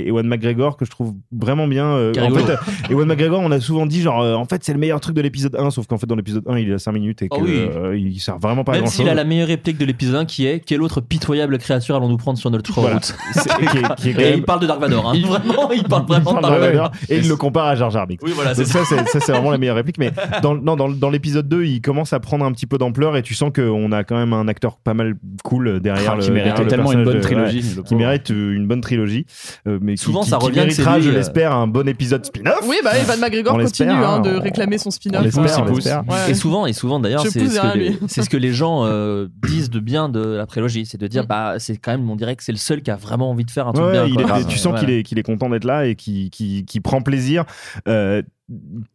Ewan 0.06 0.28
McGregor 0.28 0.78
que 0.78 0.86
je 0.86 0.92
trouve 0.92 1.14
vraiment 1.32 1.68
bien. 1.68 1.86
Euh, 1.86 2.14
en 2.20 2.34
fait, 2.34 2.52
euh, 2.52 2.58
Ewan 2.90 3.08
McGregor, 3.08 3.40
on 3.42 3.52
a 3.52 3.60
souvent 3.60 3.86
dit 3.86 4.02
genre, 4.02 4.22
euh, 4.22 4.36
en 4.36 4.46
fait, 4.46 4.64
c'est 4.64 4.74
le 4.74 4.80
meilleur 4.80 5.00
truc 5.00 5.16
de 5.16 5.22
l'épisode 5.22 5.56
1, 5.56 5.72
sauf 5.72 5.88
qu'en 5.88 5.98
fait, 5.98 6.08
dans 6.08 6.16
l'épisode 6.16 6.44
1, 6.48 6.58
il 6.60 6.74
a 6.74 6.80
5 6.80 6.92
minutes 6.92 7.22
et 7.22 7.30
ah 7.32 7.36
qu'il 7.38 8.20
sert 8.20 8.38
vraiment 8.40 8.64
pas 8.64 8.74
Même 8.74 8.80
à 8.80 8.84
grand 8.84 8.92
chose. 8.92 9.00
Même 9.00 9.08
s'il 9.08 9.10
a 9.10 9.16
la 9.16 9.24
meilleure 9.24 9.48
réplique 9.48 9.78
de 9.78 9.86
l'épisode 9.86 10.16
1 10.16 10.26
qui 10.26 10.46
est 10.46 10.60
Quelle 10.60 10.82
autre 10.82 11.02
pitoyable 11.02 11.58
créature 11.58 11.96
allons-nous 11.96 12.18
prendre 12.18 12.38
sur 12.38 12.52
notre 12.52 12.72
voilà. 12.80 12.96
route? 12.96 13.16
Il 14.06 14.44
parle 14.44 14.60
de 14.62 14.68
Dark 14.68 14.80
Vador. 14.80 15.10
Hein. 15.10 15.14
Il... 15.16 15.26
Vraiment, 15.36 15.72
il 15.72 15.84
parle 15.84 16.06
vraiment 16.06 16.34
de 16.36 16.42
Dark 16.42 16.60
Vador. 16.60 16.92
Et 17.10 17.18
il 17.18 17.28
le 17.28 17.36
compare 17.36 17.66
à 17.66 17.76
Jar 17.76 17.90
Jar 17.90 18.08
Binks. 18.08 18.22
Ça, 18.54 18.64
c'est 18.86 19.32
vraiment 19.32 19.52
la 19.52 19.58
meilleure 19.58 19.76
réplique. 19.76 19.98
Mais 19.98 20.12
dans, 20.42 20.56
dans, 20.56 20.76
dans 20.90 21.10
l'épisode 21.10 21.48
2, 21.48 21.66
il 21.66 21.82
commence 21.82 22.14
à 22.14 22.20
prendre 22.20 22.46
un 22.46 22.52
petit 22.52 22.66
peu 22.66 22.78
d'ampleur 22.78 23.18
et 23.18 23.22
tu 23.22 23.34
sens 23.34 23.52
qu'on 23.54 23.92
a 23.92 24.04
quand 24.04 24.16
même 24.16 24.34
un 24.34 24.45
un 24.46 24.48
acteur 24.48 24.78
pas 24.78 24.94
mal 24.94 25.16
cool 25.44 25.68
euh, 25.68 25.76
ah, 25.78 25.80
derrière 25.80 26.16
le, 26.16 26.24
qui 26.24 26.32
mérite 26.32 26.56
totalement 26.56 26.92
une 26.92 27.04
bonne 27.04 27.20
trilogie. 27.20 27.76
Euh, 27.78 27.84
qui 27.84 27.96
mérite 27.96 28.30
une 28.30 28.68
bonne 28.68 28.82
trilogie. 28.82 29.26
Mais 29.66 29.98
souvent 29.98 30.24
ça 30.24 30.38
revient 30.38 30.66
qui 30.68 30.76
je 30.76 31.10
l'espère 31.10 31.54
un 31.54 31.68
bon 31.68 31.88
épisode 31.88 32.26
spin-off. 32.26 32.64
Oui 32.68 32.78
bah 32.84 32.98
Evan 32.98 33.20
McGregor 33.20 33.58
continue 33.58 33.92
hein, 33.92 34.20
de 34.20 34.30
hein. 34.30 34.40
réclamer 34.40 34.78
son 34.78 34.92
spin-off. 34.92 35.26
Et 36.30 36.34
souvent 36.34 36.66
et 36.66 36.74
souvent 36.74 37.00
d'ailleurs 37.00 37.26
c'est 37.28 37.40
ce, 38.22 38.30
que 38.30 38.38
les 38.38 38.54
gens 38.54 38.86
disent 39.48 39.70
de 39.70 39.80
bien 39.80 40.10
de 40.10 40.20
la 40.20 40.46
prélogie 40.46 40.86
c'est 40.86 41.00
de 41.00 41.08
dire 41.08 41.24
mm. 41.24 41.28
bah 41.28 41.56
c'est 41.60 41.78
quand 41.78 41.92
même 41.92 42.10
on 42.10 42.16
dirait 42.16 42.36
que 42.36 42.44
c'est 42.44 42.52
le 42.52 42.58
seul 42.58 42.82
qui 42.82 42.92
a 42.92 42.96
vraiment 42.96 43.30
envie 43.30 43.46
de 43.46 43.52
faire 43.52 43.68
un 43.68 43.74
truc 43.74 43.92
bien 43.92 44.06
ah, 44.30 44.44
tu 44.48 44.58
sens 44.58 44.80
qu'il 44.80 45.20
est 45.20 45.24
content 45.24 45.50
d'être 45.50 45.66
là 45.66 45.86
et 45.86 45.96
qui 45.96 46.82
prend 46.84 47.02
plaisir 47.02 47.46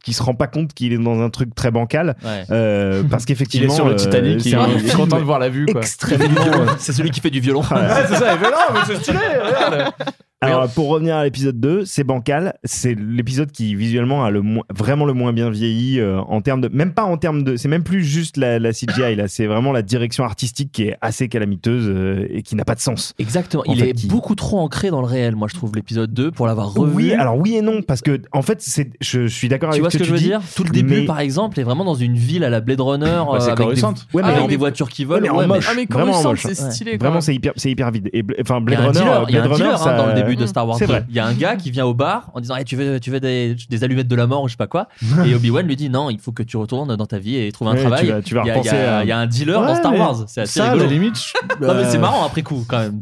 qui 0.05 0.13
se 0.13 0.23
rend 0.23 0.35
pas 0.35 0.47
compte 0.47 0.75
qu'il 0.75 0.93
est 0.93 0.99
dans 0.99 1.21
un 1.21 1.31
truc 1.31 1.55
très 1.57 1.73
bancal 1.73 2.17
ouais. 2.23 2.45
euh, 2.51 3.03
parce 3.03 3.25
qu'effectivement 3.25 3.75
sur 3.75 3.87
le 3.87 3.95
euh, 3.95 3.97
Titanic 3.97 4.47
euh, 4.47 4.67
il 4.79 4.89
est 4.89 4.95
content 4.95 5.19
de 5.19 5.25
voir 5.25 5.41
la 5.41 5.49
vue 5.49 5.67
extrêmement 5.69 6.77
c'est 6.79 6.93
celui 6.93 7.11
qui 7.11 7.21
fait 7.21 7.31
du 7.31 7.41
violon. 7.41 7.63
Ah, 7.71 8.05
c'est 8.09 8.15
ça 8.15 8.35
il 8.35 8.41
mais 8.41 8.81
c'est 8.87 8.97
stylé 8.97 9.19
regarde. 9.19 9.93
Alors, 10.43 10.69
pour 10.71 10.89
revenir 10.89 11.17
à 11.17 11.25
l'épisode 11.25 11.61
2, 11.61 11.85
c'est 11.85 12.03
bancal. 12.03 12.55
C'est 12.65 12.95
l'épisode 12.95 13.53
qui, 13.53 13.75
visuellement, 13.75 14.25
a 14.25 14.31
le 14.31 14.43
vraiment 14.75 15.05
le 15.05 15.13
moins 15.13 15.35
bien 15.35 15.51
vieilli 15.51 16.01
euh, 16.01 16.21
en 16.21 16.41
termes 16.41 16.63
de. 16.63 16.69
Même 16.69 16.95
pas 16.95 17.05
en 17.05 17.19
termes 17.19 17.43
de. 17.43 17.57
C'est 17.57 17.69
même 17.69 17.83
plus 17.83 18.03
juste 18.03 18.39
la, 18.39 18.59
la 18.59 18.73
CGI, 18.73 19.17
là. 19.17 19.29
C'est 19.29 19.47
vraiment 19.47 19.73
la 19.73 19.83
direction 19.83 20.25
artistique 20.25 20.73
qui 20.73 20.85
est 20.85 20.97
assez 21.03 21.29
calamiteuse 21.29 21.89
euh, 21.89 22.27
et 22.31 22.43
qui 22.43 22.57
n'a 22.57 22.65
pas 22.65 22.75
de 22.75 22.81
sens. 22.81 23.15
Exactement. 23.19 23.65
Il 23.67 23.85
est 23.85 24.07
beaucoup 24.07 24.35
trop 24.35 24.61
ancré 24.61 24.91
dans 24.91 25.03
le 25.03 25.07
réel, 25.07 25.37
moi, 25.37 25.47
je 25.49 25.55
trouve, 25.55 25.73
l'épisode 25.75 26.13
2, 26.15 26.31
pour 26.31 26.47
l'avoir 26.47 26.73
revu. 26.73 26.95
Oui, 26.95 27.13
alors 27.13 27.37
oui 27.37 27.57
et 27.57 27.63
non, 27.63 27.83
parce 27.83 28.01
que, 28.01 28.23
en 28.33 28.43
fait, 28.43 28.63
c'est, 28.63 28.91
je, 29.01 29.27
suis 29.27 29.49
d'accord 29.49 29.71
avec 29.71 29.77
ce 29.77 29.79
tu 29.79 29.83
vois 29.83 29.91
ce 29.91 29.99
que, 29.99 30.05
je 30.05 30.13
veux 30.13 30.19
dire? 30.19 30.41
Tout 30.57 30.65
le 30.65 30.71
début, 30.71 31.05
par 31.05 31.21
exemple, 31.21 31.61
est 31.61 31.65
vraiment 31.65 31.85
dans 31.85 31.95
une 31.95 32.15
ville 32.15 32.45
à 32.45 32.51
la 32.51 32.61
Blade 32.61 32.81
Runner. 32.81 33.21
Ouais, 33.29 33.41
c'est 33.41 33.51
euh, 33.51 33.53
avec, 33.53 33.77
des... 33.77 33.85
Ouais, 33.85 33.93
mais 34.15 34.23
ah, 34.25 34.29
avec 34.29 34.49
des 34.49 34.57
voitures 34.57 34.89
qui 34.89 35.05
volent. 35.05 35.23
Ouais, 35.23 35.31
mais 35.33 35.45
en 35.45 35.49
moche. 35.49 35.67
Ah, 35.71 35.75
mais 35.77 35.87
vraiment 35.89 36.19
en. 36.19 36.35
C'est 36.35 36.55
stylé. 36.55 36.97
Vraiment, 36.97 37.21
c'est 37.21 37.35
hyper, 37.35 37.53
hyper 37.63 37.91
vide. 37.91 38.11
Enfin, 38.41 38.63
Blade 38.63 38.81
Runner, 38.81 39.11
euh, 39.11 39.25
Blade 39.27 39.47
Runner, 39.47 39.75
hein, 39.79 39.97
dans 39.97 40.07
le 40.07 40.15
début 40.15 40.30
de 40.37 40.43
mhm. 40.43 40.47
Star 40.47 40.69
Wars. 40.69 40.79
Il 41.09 41.15
y 41.15 41.19
a 41.19 41.27
un 41.27 41.35
gars 41.35 41.57
qui 41.57 41.71
vient 41.71 41.87
au 41.87 41.95
bar 41.95 42.31
en 42.35 42.41
disant 42.41 42.57
eh, 42.57 42.65
tu 42.65 42.77
veux, 42.77 42.99
des, 42.99 43.85
allumettes 43.85 44.09
de 44.09 44.17
la 44.17 44.27
mort 44.27 44.43
ou 44.43 44.49
je 44.49 44.53
sais 44.53 44.57
pas 44.57 44.67
quoi. 44.67 44.89
Et 45.27 45.35
Obi-Wan 45.35 45.67
lui 45.67 45.77
dit 45.77 45.91
non, 45.91 46.11
il 46.11 46.19
faut 46.19 46.33
que 46.33 46.43
tu 46.43 46.57
retournes 46.57 46.97
dans 46.97 47.07
ta 47.07 47.19
vie 47.19 47.37
et 47.37 47.53
trouver 47.53 47.73
un 47.73 47.75
travail. 47.77 48.15
Il, 48.27 49.07
y 49.07 49.13
a, 49.13 49.19
un 49.19 49.27
dealer 49.27 49.61
dans 49.61 49.75
Star 49.75 49.97
Wars. 49.97 50.25
C'est 50.27 50.43
assez 50.43 50.61
ça, 50.61 50.73
rigolo. 50.73 50.85
la 50.85 50.91
limite. 50.91 51.17
C'est 51.91 51.99
marrant 51.99 52.25
après 52.25 52.43
coup 52.43 52.65
quand 52.69 52.79
même. 52.79 53.01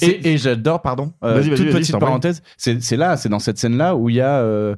Et, 0.00 0.38
j'adore, 0.38 0.82
pardon, 0.82 1.12
euh, 1.24 1.42
toute 1.42 1.70
petite 1.70 1.98
parenthèse, 1.98 2.42
c'est 2.56 2.96
là, 2.96 3.16
c'est 3.16 3.28
dans 3.28 3.38
cette 3.38 3.58
scène-là 3.58 3.94
où 3.94 4.08
il 4.08 4.16
y 4.16 4.20
a 4.20 4.38
euh, 4.38 4.74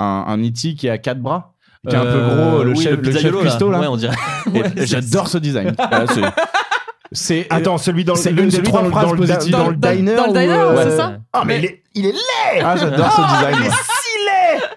un, 0.00 0.24
un 0.26 0.38
E.T. 0.42 0.74
qui 0.74 0.88
a 0.88 0.98
quatre 0.98 1.20
bras 1.20 1.52
qui 1.88 1.96
est 1.96 1.98
un 1.98 2.02
peu 2.04 2.08
euh, 2.10 2.48
gros, 2.48 2.60
euh, 2.60 2.64
le, 2.64 2.74
chef, 2.76 2.92
le, 3.00 3.70
là. 3.72 4.70
J'adore 4.84 5.26
ce 5.26 5.38
design. 5.38 5.74
C'est 7.12 7.40
euh, 7.40 7.56
attends, 7.56 7.78
celui 7.78 8.04
dans 8.04 8.14
l'une 8.14 8.48
des 8.48 8.62
trois 8.62 8.84
phrases 8.84 9.16
positives 9.16 9.52
dans 9.52 9.70
le 9.70 9.76
diner. 9.76 10.14
Dans 10.14 10.26
le 10.26 10.32
diner, 10.32 10.64
c'est 10.76 10.86
euh, 10.86 10.96
ça 10.96 11.18
Ah 11.32 11.42
mais 11.46 11.82
il 11.94 12.06
est 12.06 12.12
laid. 12.12 12.62
Ah 12.64 12.76
j'adore 12.76 13.12
ce 13.12 13.20
ah, 13.22 13.50
design. 13.50 13.72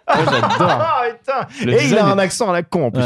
Oh, 0.07 0.14
j'adore. 0.26 0.82
Ah, 1.27 1.48
et 1.68 1.88
il 1.88 1.98
a 1.98 2.06
un 2.06 2.18
accent 2.19 2.49
à 2.49 2.53
la 2.53 2.61
con 2.64 2.86
en 2.86 2.91
plus. 2.91 3.02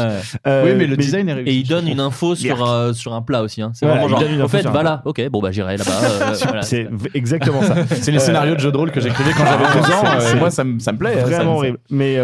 Euh, 0.46 0.64
oui, 0.64 0.74
mais 0.76 0.86
le 0.86 0.96
design 0.96 1.28
est 1.28 1.32
réussi. 1.32 1.50
Et 1.50 1.54
il 1.54 1.66
donne 1.66 1.88
une 1.88 2.00
info 2.00 2.32
euh, 2.32 2.92
sur, 2.92 3.12
un 3.14 3.22
plat 3.22 3.42
aussi. 3.42 3.62
Hein. 3.62 3.72
C'est 3.74 3.86
vraiment 3.86 4.08
genre. 4.08 4.20
Au 4.22 4.24
info 4.24 4.48
fait, 4.48 4.60
sur. 4.60 5.00
Ok, 5.04 5.28
bon, 5.30 5.40
bah 5.40 5.50
j'irai 5.50 5.76
là-bas. 5.78 5.90
Euh, 6.02 6.34
c'est 6.62 6.88
exactement 7.14 7.62
ça. 7.62 7.74
C'est 7.88 8.12
les 8.12 8.18
Euh, 8.18 8.20
scénarios 8.20 8.54
de 8.54 8.60
jeux 8.60 8.70
de 8.70 8.76
rôle 8.76 8.90
que 8.92 9.00
j'écrivais 9.00 9.32
quand 9.32 9.44
j'avais 9.46 9.80
12 9.80 9.90
ans. 9.90 10.36
Moi, 10.38 10.50
ça 10.50 10.64
me 10.64 10.98
plaît. 10.98 11.14
hein, 11.14 11.20
ça 11.20 11.26
me- 11.26 11.34
Vraiment 11.34 11.56
horrible. 11.56 11.78
Mais, 11.90 12.18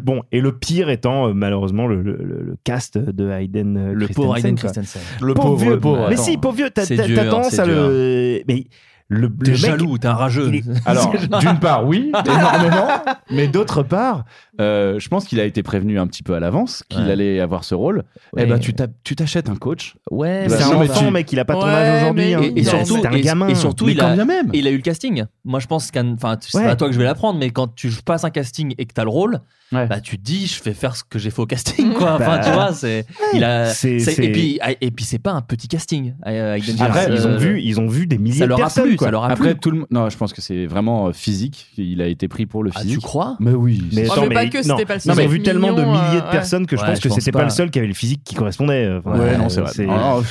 bon, 0.00 0.22
et 0.30 0.40
le 0.40 0.52
pire 0.52 0.88
étant 0.88 1.34
malheureusement 1.34 1.86
le, 1.86 2.56
cast 2.64 2.98
de 2.98 3.30
Hayden 3.30 3.76
euh, 3.76 3.92
Le 3.94 4.08
pauvre 4.08 4.36
Hayden. 4.36 4.54
Christensen. 4.54 5.02
Le 5.20 5.34
pauvre, 5.34 6.08
Mais 6.08 6.16
si, 6.16 6.38
pauvre 6.38 6.56
vieux, 6.56 6.70
t'as 6.70 6.86
tendance 6.86 7.58
à 7.58 7.66
le. 7.66 8.42
Mais 8.48 8.64
le, 9.12 9.30
t'es 9.30 9.54
jaloux, 9.54 9.98
t'es 9.98 10.08
un 10.08 10.14
rageux. 10.14 10.50
Alors, 10.86 11.12
d'une 11.40 11.58
part, 11.58 11.86
oui, 11.86 12.10
énormément, 12.26 12.88
mais 13.30 13.46
d'autre 13.46 13.82
part, 13.82 14.24
euh, 14.60 14.98
je 14.98 15.08
pense 15.08 15.26
qu'il 15.26 15.38
a 15.40 15.44
été 15.44 15.62
prévenu 15.62 15.98
un 15.98 16.06
petit 16.06 16.22
peu 16.22 16.34
à 16.34 16.40
l'avance 16.40 16.82
qu'il 16.88 17.10
allait 17.10 17.40
avoir 17.40 17.64
ce 17.64 17.74
rôle. 17.74 18.04
Eh 18.32 18.36
ouais. 18.36 18.42
Eh 18.44 18.46
ben, 18.46 18.58
tu 19.04 19.16
t'achètes 19.16 19.48
un 19.48 19.56
coach. 19.56 19.96
Ouais, 20.10 20.46
c'est 20.48 20.62
un 20.62 20.76
enfant, 20.76 21.10
mec, 21.10 21.30
il 21.32 21.38
a 21.38 21.44
pas 21.44 21.54
ton 21.54 21.64
ouais, 21.64 21.72
âge 21.72 22.02
aujourd'hui. 22.02 22.34
Hein. 22.34 22.40
Et, 22.56 22.64
surtout, 22.64 22.96
un 22.96 23.20
gamin. 23.20 23.48
Et, 23.48 23.54
surtout, 23.54 23.88
il, 23.88 24.00
a, 24.00 24.14
eu 24.14 24.76
le 24.76 24.82
casting. 24.82 25.24
Moi, 25.44 25.60
je 25.60 25.66
pense 25.66 25.90
qu'un, 25.90 26.14
enfin, 26.14 26.36
c'est 26.40 26.62
pas 26.62 26.70
à 26.70 26.76
toi 26.76 26.88
que 26.88 26.94
je 26.94 26.98
vais 26.98 27.04
l'apprendre, 27.04 27.38
mais 27.38 27.50
quand 27.50 27.74
tu 27.74 27.90
passes 28.04 28.24
un 28.24 28.30
casting 28.30 28.74
et 28.78 28.86
que 28.86 28.94
t'as 28.94 29.04
le 29.04 29.10
rôle, 29.10 29.40
bah, 29.72 30.00
tu 30.00 30.18
te 30.18 30.22
dis, 30.22 30.46
je 30.46 30.62
vais 30.62 30.74
faire 30.74 30.96
ce 30.96 31.02
que 31.04 31.18
j'ai 31.18 31.30
fait 31.30 31.40
au 31.40 31.46
casting, 31.46 31.92
quoi. 31.94 32.18
Bah, 32.18 32.40
tu 32.44 32.50
vois, 32.50 32.72
c'est, 32.72 33.06
et 33.32 34.32
puis, 34.32 34.58
ah, 34.60 34.72
et 34.80 34.90
puis, 34.90 35.04
c'est 35.04 35.18
pas 35.18 35.32
un 35.32 35.40
petit 35.40 35.68
casting. 35.68 36.14
Euh, 36.26 36.58
Après, 36.80 37.08
ils 37.10 37.26
ont 37.26 37.36
vu, 37.36 37.60
ils 37.62 37.80
ont 37.80 37.86
vu 37.86 38.06
des 38.06 38.18
milliers 38.18 38.46
de 38.46 38.54
personnes. 38.54 38.96
Après, 39.04 39.54
tout 39.54 39.70
le 39.70 39.78
monde. 39.78 39.86
Non, 39.90 40.08
je 40.08 40.16
pense 40.16 40.32
que 40.32 40.40
c'est 40.40 40.66
vraiment 40.66 41.08
euh, 41.08 41.12
physique. 41.12 41.72
Il 41.76 42.00
a 42.00 42.06
été 42.06 42.28
pris 42.28 42.46
pour 42.46 42.62
le 42.62 42.70
ah, 42.74 42.80
physique. 42.80 43.00
tu 43.00 43.04
crois? 43.04 43.36
Mais 43.40 43.52
oui. 43.52 43.82
Mais, 43.92 44.06
Oh, 44.08 44.12
attends, 44.12 44.28
pas 44.28 44.46
que 44.46 44.62
c'était 44.62 44.84
pas 44.84 44.94
le 44.94 45.00
seul. 45.00 45.14
Ils 45.16 45.24
ont 45.24 45.28
vu 45.28 45.42
tellement 45.42 45.72
de 45.72 45.82
milliers 45.82 46.20
de 46.20 46.26
euh, 46.26 46.30
personnes 46.30 46.66
que 46.66 46.76
je 46.76 46.84
pense 46.84 47.00
que 47.00 47.08
c'était 47.08 47.32
pas. 47.32 47.44
le 47.44 47.50
seul 47.50 47.70
qui 47.70 47.78
avait 47.78 47.88
le 47.88 47.94
physique 47.94 48.22
qui 48.24 48.34
correspondait. 48.34 49.00
Ouais, 49.04 49.38
non, 49.38 49.48
c'est 49.48 49.60
vrai. 49.60 49.72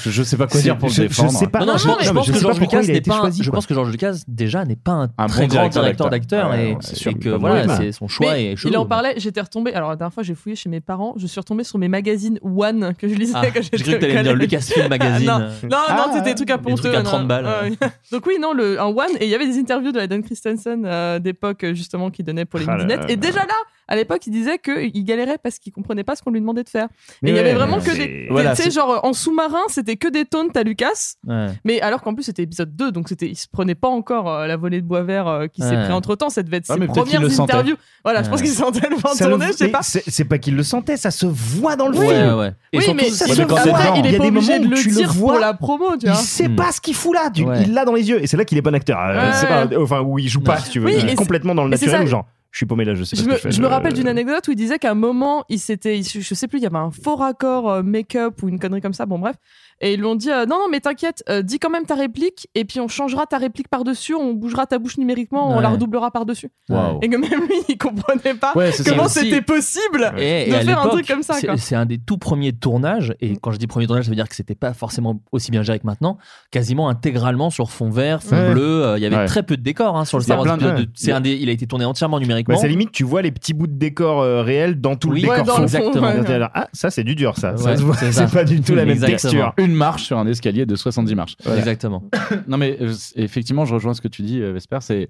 Je 0.03 0.11
je 0.11 0.23
sais 0.23 0.37
pas 0.37 0.47
quoi 0.47 0.61
dire 0.61 0.77
pour 0.77 0.89
le 0.89 0.93
je, 0.93 1.03
je 1.07 1.27
sais 1.27 1.47
pas. 1.47 1.61
Je, 1.61 2.11
pense 2.11 2.29
que 2.29 2.39
George 2.39 2.59
Lucas 2.59 2.81
je 2.81 3.49
que 3.49 3.73
George 3.73 3.91
Lucas 3.91 4.15
déjà 4.27 4.65
n'est 4.65 4.75
pas 4.75 5.07
un, 5.17 5.27
très 5.27 5.47
grand 5.47 5.67
directeur 5.67 6.09
d'acteur. 6.09 6.53
et, 6.53 6.77
c'est 6.81 7.13
que 7.13 7.29
voilà, 7.29 7.77
c'est 7.77 7.91
son 7.91 8.07
choix 8.07 8.31
il 8.37 8.77
en 8.77 8.85
parlait, 8.85 9.13
j'étais 9.17 9.41
retombé 9.41 9.73
Alors 9.73 9.89
la 9.89 9.95
dernière 9.95 10.13
fois, 10.13 10.23
j'ai 10.23 10.35
fouillé 10.35 10.55
chez 10.55 10.69
mes 10.69 10.81
parents, 10.81 11.13
je 11.17 11.27
suis 11.27 11.39
retombé 11.39 11.63
sur 11.63 11.77
mes 11.77 11.87
magazines 11.87 12.39
One 12.41 12.93
que 12.97 13.07
je 13.07 13.15
lisais 13.15 13.33
ah, 13.35 13.45
quand 13.53 13.61
j'étais 13.61 13.77
J'ai 13.77 13.83
cru 13.83 13.93
que 13.93 13.97
t'allais 13.99 14.13
me 14.13 14.23
dire 14.23 14.31
collège. 14.33 14.49
Lucasfilm 14.49 14.81
ah, 14.85 14.89
Magazine. 14.89 15.27
Non, 15.27 15.77
non, 15.89 16.13
c'était 16.13 16.33
des 16.33 16.35
trucs 16.35 16.49
à 16.51 16.57
30 16.57 17.27
balles. 17.27 17.71
Donc 18.11 18.25
oui, 18.25 18.37
non, 18.39 18.53
un 18.79 18.85
one 18.85 19.15
et 19.19 19.25
il 19.25 19.29
y 19.29 19.35
avait 19.35 19.47
des 19.47 19.59
interviews 19.59 19.91
de 19.91 19.99
Hayden 19.99 20.23
Christensen 20.23 20.83
euh, 20.85 21.19
d'époque 21.19 21.65
justement 21.73 22.09
qui 22.09 22.23
donnait 22.23 22.45
pour 22.45 22.59
les 22.59 22.65
Ah 22.67 22.75
midinettes. 22.75 23.09
Et 23.09 23.15
déjà 23.17 23.39
là, 23.41 23.53
à 23.87 23.95
l'époque, 23.97 24.25
il 24.25 24.31
disait 24.31 24.57
qu'il 24.57 25.03
galérait 25.03 25.37
parce 25.41 25.59
qu'il 25.59 25.73
comprenait 25.73 26.05
pas 26.05 26.15
ce 26.15 26.21
qu'on 26.21 26.31
lui 26.31 26.39
demandait 26.39 26.63
de 26.63 26.69
faire. 26.69 26.87
Mais 27.21 27.29
et 27.29 27.33
il 27.33 27.35
y 27.35 27.39
ouais, 27.41 27.45
avait 27.49 27.53
vraiment 27.55 27.79
que 27.79 27.91
des. 27.91 27.97
des- 28.07 28.27
Voilà, 28.29 28.51
tu 28.51 28.57
sais, 28.57 28.63
c'est- 28.69 28.71
genre 28.71 29.01
en 29.03 29.11
sous-marin, 29.11 29.59
c'était 29.67 29.97
que 29.97 30.07
des 30.07 30.23
taunts 30.23 30.47
à 30.55 30.63
Lucas. 30.63 31.15
Ouais. 31.27 31.47
Mais 31.65 31.81
alors 31.81 32.01
qu'en 32.01 32.13
plus, 32.13 32.23
c'était 32.23 32.43
épisode 32.43 32.73
2, 32.73 32.91
donc 32.93 33.09
c'était, 33.09 33.27
il 33.27 33.35
se 33.35 33.47
prenait 33.51 33.75
pas 33.75 33.89
encore 33.89 34.29
euh, 34.31 34.47
la 34.47 34.55
volée 34.55 34.79
de 34.79 34.85
bois 34.87 35.03
vert 35.03 35.27
euh, 35.27 35.47
qui 35.47 35.61
s'est 35.61 35.75
Ouais. 35.75 35.83
pris 35.83 35.91
entre 35.93 36.15
temps. 36.15 36.29
Ça 36.29 36.41
devait 36.41 36.57
être 36.57 36.67
Ah, 36.69 36.75
ses 36.79 36.87
premières 36.87 37.39
interviews. 37.41 37.75
Voilà, 38.05 38.23
je 38.23 38.29
pense 38.29 38.41
qu'il 38.41 38.51
sentait 38.51 38.87
le 38.89 38.95
vent 38.95 39.09
tourner, 39.17 39.47
je 39.47 39.51
sais 39.53 39.67
pas. 39.67 39.81
C'est 39.83 40.25
pas 40.25 40.37
qu'il 40.37 40.55
le 40.55 40.63
sentait, 40.63 40.95
ça 40.95 41.11
se 41.11 41.25
voit 41.25 41.75
dans 41.75 41.89
le 41.89 41.97
Oui. 41.97 42.07
film. 42.07 42.53
Oui, 42.73 42.93
mais 42.95 43.09
ça 43.09 43.25
il- 43.27 43.33
se 43.35 43.41
voit. 43.41 43.59
il 43.97 44.05
est 44.05 44.13
y 44.13 44.17
pas 44.17 44.25
obligé 44.25 44.59
de 44.59 44.67
le 44.69 44.89
dire 44.89 45.13
pour 45.13 45.33
la 45.33 45.53
promo, 45.53 45.97
tu 45.97 46.05
Il 46.05 46.11
vois. 46.11 46.15
sait 46.21 46.47
Hmm. 46.47 46.55
pas 46.55 46.71
ce 46.71 46.79
qu'il 46.79 46.95
fout 46.95 47.13
là. 47.13 47.29
Il 47.35 47.73
l'a 47.73 47.83
dans 47.83 47.93
les 47.93 48.07
yeux. 48.09 48.23
Et 48.23 48.27
c'est 48.27 48.37
là 48.37 48.45
qu'il 48.51 48.57
est 48.57 48.61
bon 48.61 48.75
acteur. 48.75 48.99
Euh, 48.99 49.31
c'est 49.33 49.47
pas, 49.47 49.65
enfin, 49.79 50.01
où 50.01 50.19
il 50.19 50.27
joue 50.27 50.41
pas, 50.41 50.57
si 50.57 50.69
tu 50.71 50.79
veux. 50.79 50.87
Oui, 50.87 50.95
Il 51.01 51.09
est 51.09 51.15
complètement 51.15 51.55
dans 51.55 51.63
le 51.63 51.69
naturel 51.69 52.03
ou 52.03 52.07
genre, 52.07 52.25
je 52.51 52.57
suis 52.57 52.65
paumé 52.65 52.83
là, 52.83 52.95
je 52.95 53.05
sais 53.05 53.15
pas 53.15 53.21
Je 53.21 53.23
ce 53.23 53.27
me, 53.29 53.33
que 53.35 53.37
je 53.37 53.43
fais. 53.43 53.51
je 53.53 53.61
me 53.61 53.67
Euh, 53.67 53.69
rappelle 53.69 53.93
d'une 53.93 54.09
anecdote 54.09 54.45
où 54.47 54.51
il 54.51 54.57
disait 54.57 54.77
qu'à 54.77 54.91
un 54.91 54.95
moment, 54.95 55.45
il 55.47 55.57
s'était, 55.59 56.01
je 56.03 56.33
sais 56.35 56.47
plus, 56.49 56.59
il 56.59 56.63
y 56.63 56.65
avait 56.65 56.75
un 56.77 56.91
faux 56.91 57.15
raccord 57.15 57.69
euh, 57.71 57.81
make-up 57.81 58.43
ou 58.43 58.49
une 58.49 58.59
connerie 58.59 58.81
comme 58.81 58.93
ça, 58.93 59.05
bon 59.05 59.19
bref. 59.19 59.37
Et 59.81 59.93
ils 59.93 59.99
lui 59.99 60.05
ont 60.05 60.15
dit 60.15 60.29
euh, 60.31 60.45
non, 60.45 60.57
non, 60.59 60.67
mais 60.71 60.79
t'inquiète, 60.79 61.23
euh, 61.29 61.41
dis 61.41 61.57
quand 61.59 61.69
même 61.69 61.85
ta 61.85 61.95
réplique 61.95 62.47
et 62.55 62.65
puis 62.65 62.79
on 62.79 62.87
changera 62.87 63.25
ta 63.25 63.37
réplique 63.37 63.67
par-dessus, 63.67 64.13
on 64.15 64.33
bougera 64.33 64.65
ta 64.67 64.77
bouche 64.79 64.97
numériquement, 64.97 65.49
on 65.55 65.59
la 65.59 65.69
redoublera 65.69 66.11
par-dessus. 66.11 66.49
Wow. 66.69 66.99
Et 67.01 67.09
que 67.09 67.17
même 67.17 67.29
lui, 67.47 67.55
il 67.67 67.77
comprenait 67.77 68.35
pas 68.35 68.53
Ouais, 68.55 68.71
comment 68.87 69.07
c'était 69.07 69.41
possible 69.41 70.13
Et, 70.17 70.49
de 70.49 70.55
et 70.55 70.61
faire 70.63 70.81
un 70.81 70.87
truc 70.89 71.07
comme 71.07 71.23
ça. 71.23 71.33
c'est- 71.33 71.47
quoi. 71.47 71.57
C'est 71.57 71.75
un 71.75 71.85
des 71.85 71.97
tout 71.97 72.17
premiers 72.17 72.53
tournages, 72.53 73.13
et 73.21 73.35
quand 73.41 73.51
je 73.51 73.57
dis 73.57 73.67
premier 73.67 73.87
tournage, 73.87 74.05
ça 74.05 74.09
veut 74.11 74.15
dire 74.15 74.29
que 74.29 74.35
c'était 74.35 74.55
pas 74.55 74.73
forcément 74.73 75.21
aussi 75.31 75.51
bien 75.51 75.63
géré 75.63 75.79
que 75.79 75.87
maintenant, 75.87 76.17
quasiment 76.51 76.87
intégralement 76.89 77.49
sur 77.49 77.71
fond 77.71 77.89
vert, 77.89 78.21
fond 78.23 78.35
Ouais. 78.35 78.51
bleu. 78.53 78.83
euh, 78.85 78.97
Il 78.97 79.03
y 79.03 79.05
avait 79.07 79.15
Ouais. 79.15 79.25
très 79.25 79.43
peu 79.43 79.57
de 79.57 79.63
décors 79.63 79.97
hein, 79.97 80.05
sur 80.05 80.17
le 80.19 80.23
Il 80.23 80.27
y 80.27 80.31
a 80.31 80.35
Star 80.35 80.45
Wars 80.45 80.57
de- 80.57 81.11
un 81.11 81.21
des, 81.21 81.33
il 81.35 81.49
a 81.49 81.51
été 81.51 81.65
tourné 81.65 81.85
entièrement 81.85 82.19
numériquement. 82.19 82.53
Bah, 82.55 82.61
c'est 82.61 82.67
limite, 82.67 82.91
tu 82.91 83.03
vois 83.03 83.21
les 83.21 83.31
petits 83.31 83.53
bouts 83.53 83.67
de 83.67 83.73
décor 83.77 84.21
euh, 84.21 84.43
réels 84.43 84.79
dans 84.79 84.95
tout 84.95 85.09
Oui, 85.09 85.21
le 85.21 85.29
ouais, 85.29 85.35
décor 85.39 85.47
dans 85.47 85.55
fond. 85.55 85.61
le 85.63 85.67
fond, 85.67 85.77
Exactement. 85.77 86.49
Ah, 86.53 86.67
ça 86.73 86.89
c'est 86.91 87.03
du 87.03 87.15
dur, 87.15 87.35
ça. 87.37 87.57
Ça 87.57 87.71
Ouais, 87.71 87.77
se 87.77 87.81
voit, 87.81 87.95
c'est 87.95 88.29
pas 88.33 88.43
du 88.43 88.61
tout 88.61 88.75
la 88.75 88.85
même 88.85 88.99
texture. 88.99 89.53
Une 89.57 89.70
marche 89.75 90.03
sur 90.03 90.17
un 90.17 90.27
escalier 90.27 90.65
de 90.65 90.75
70 90.75 91.15
marches. 91.15 91.35
Exactement. 91.57 92.03
non, 92.47 92.57
mais 92.57 92.77
euh, 92.81 92.93
effectivement, 93.15 93.65
je 93.65 93.73
rejoins 93.73 93.93
ce 93.93 94.01
que 94.01 94.07
tu 94.07 94.21
dis, 94.21 94.41
euh, 94.41 94.51
Vesper. 94.53 94.77
C'est. 94.81 95.09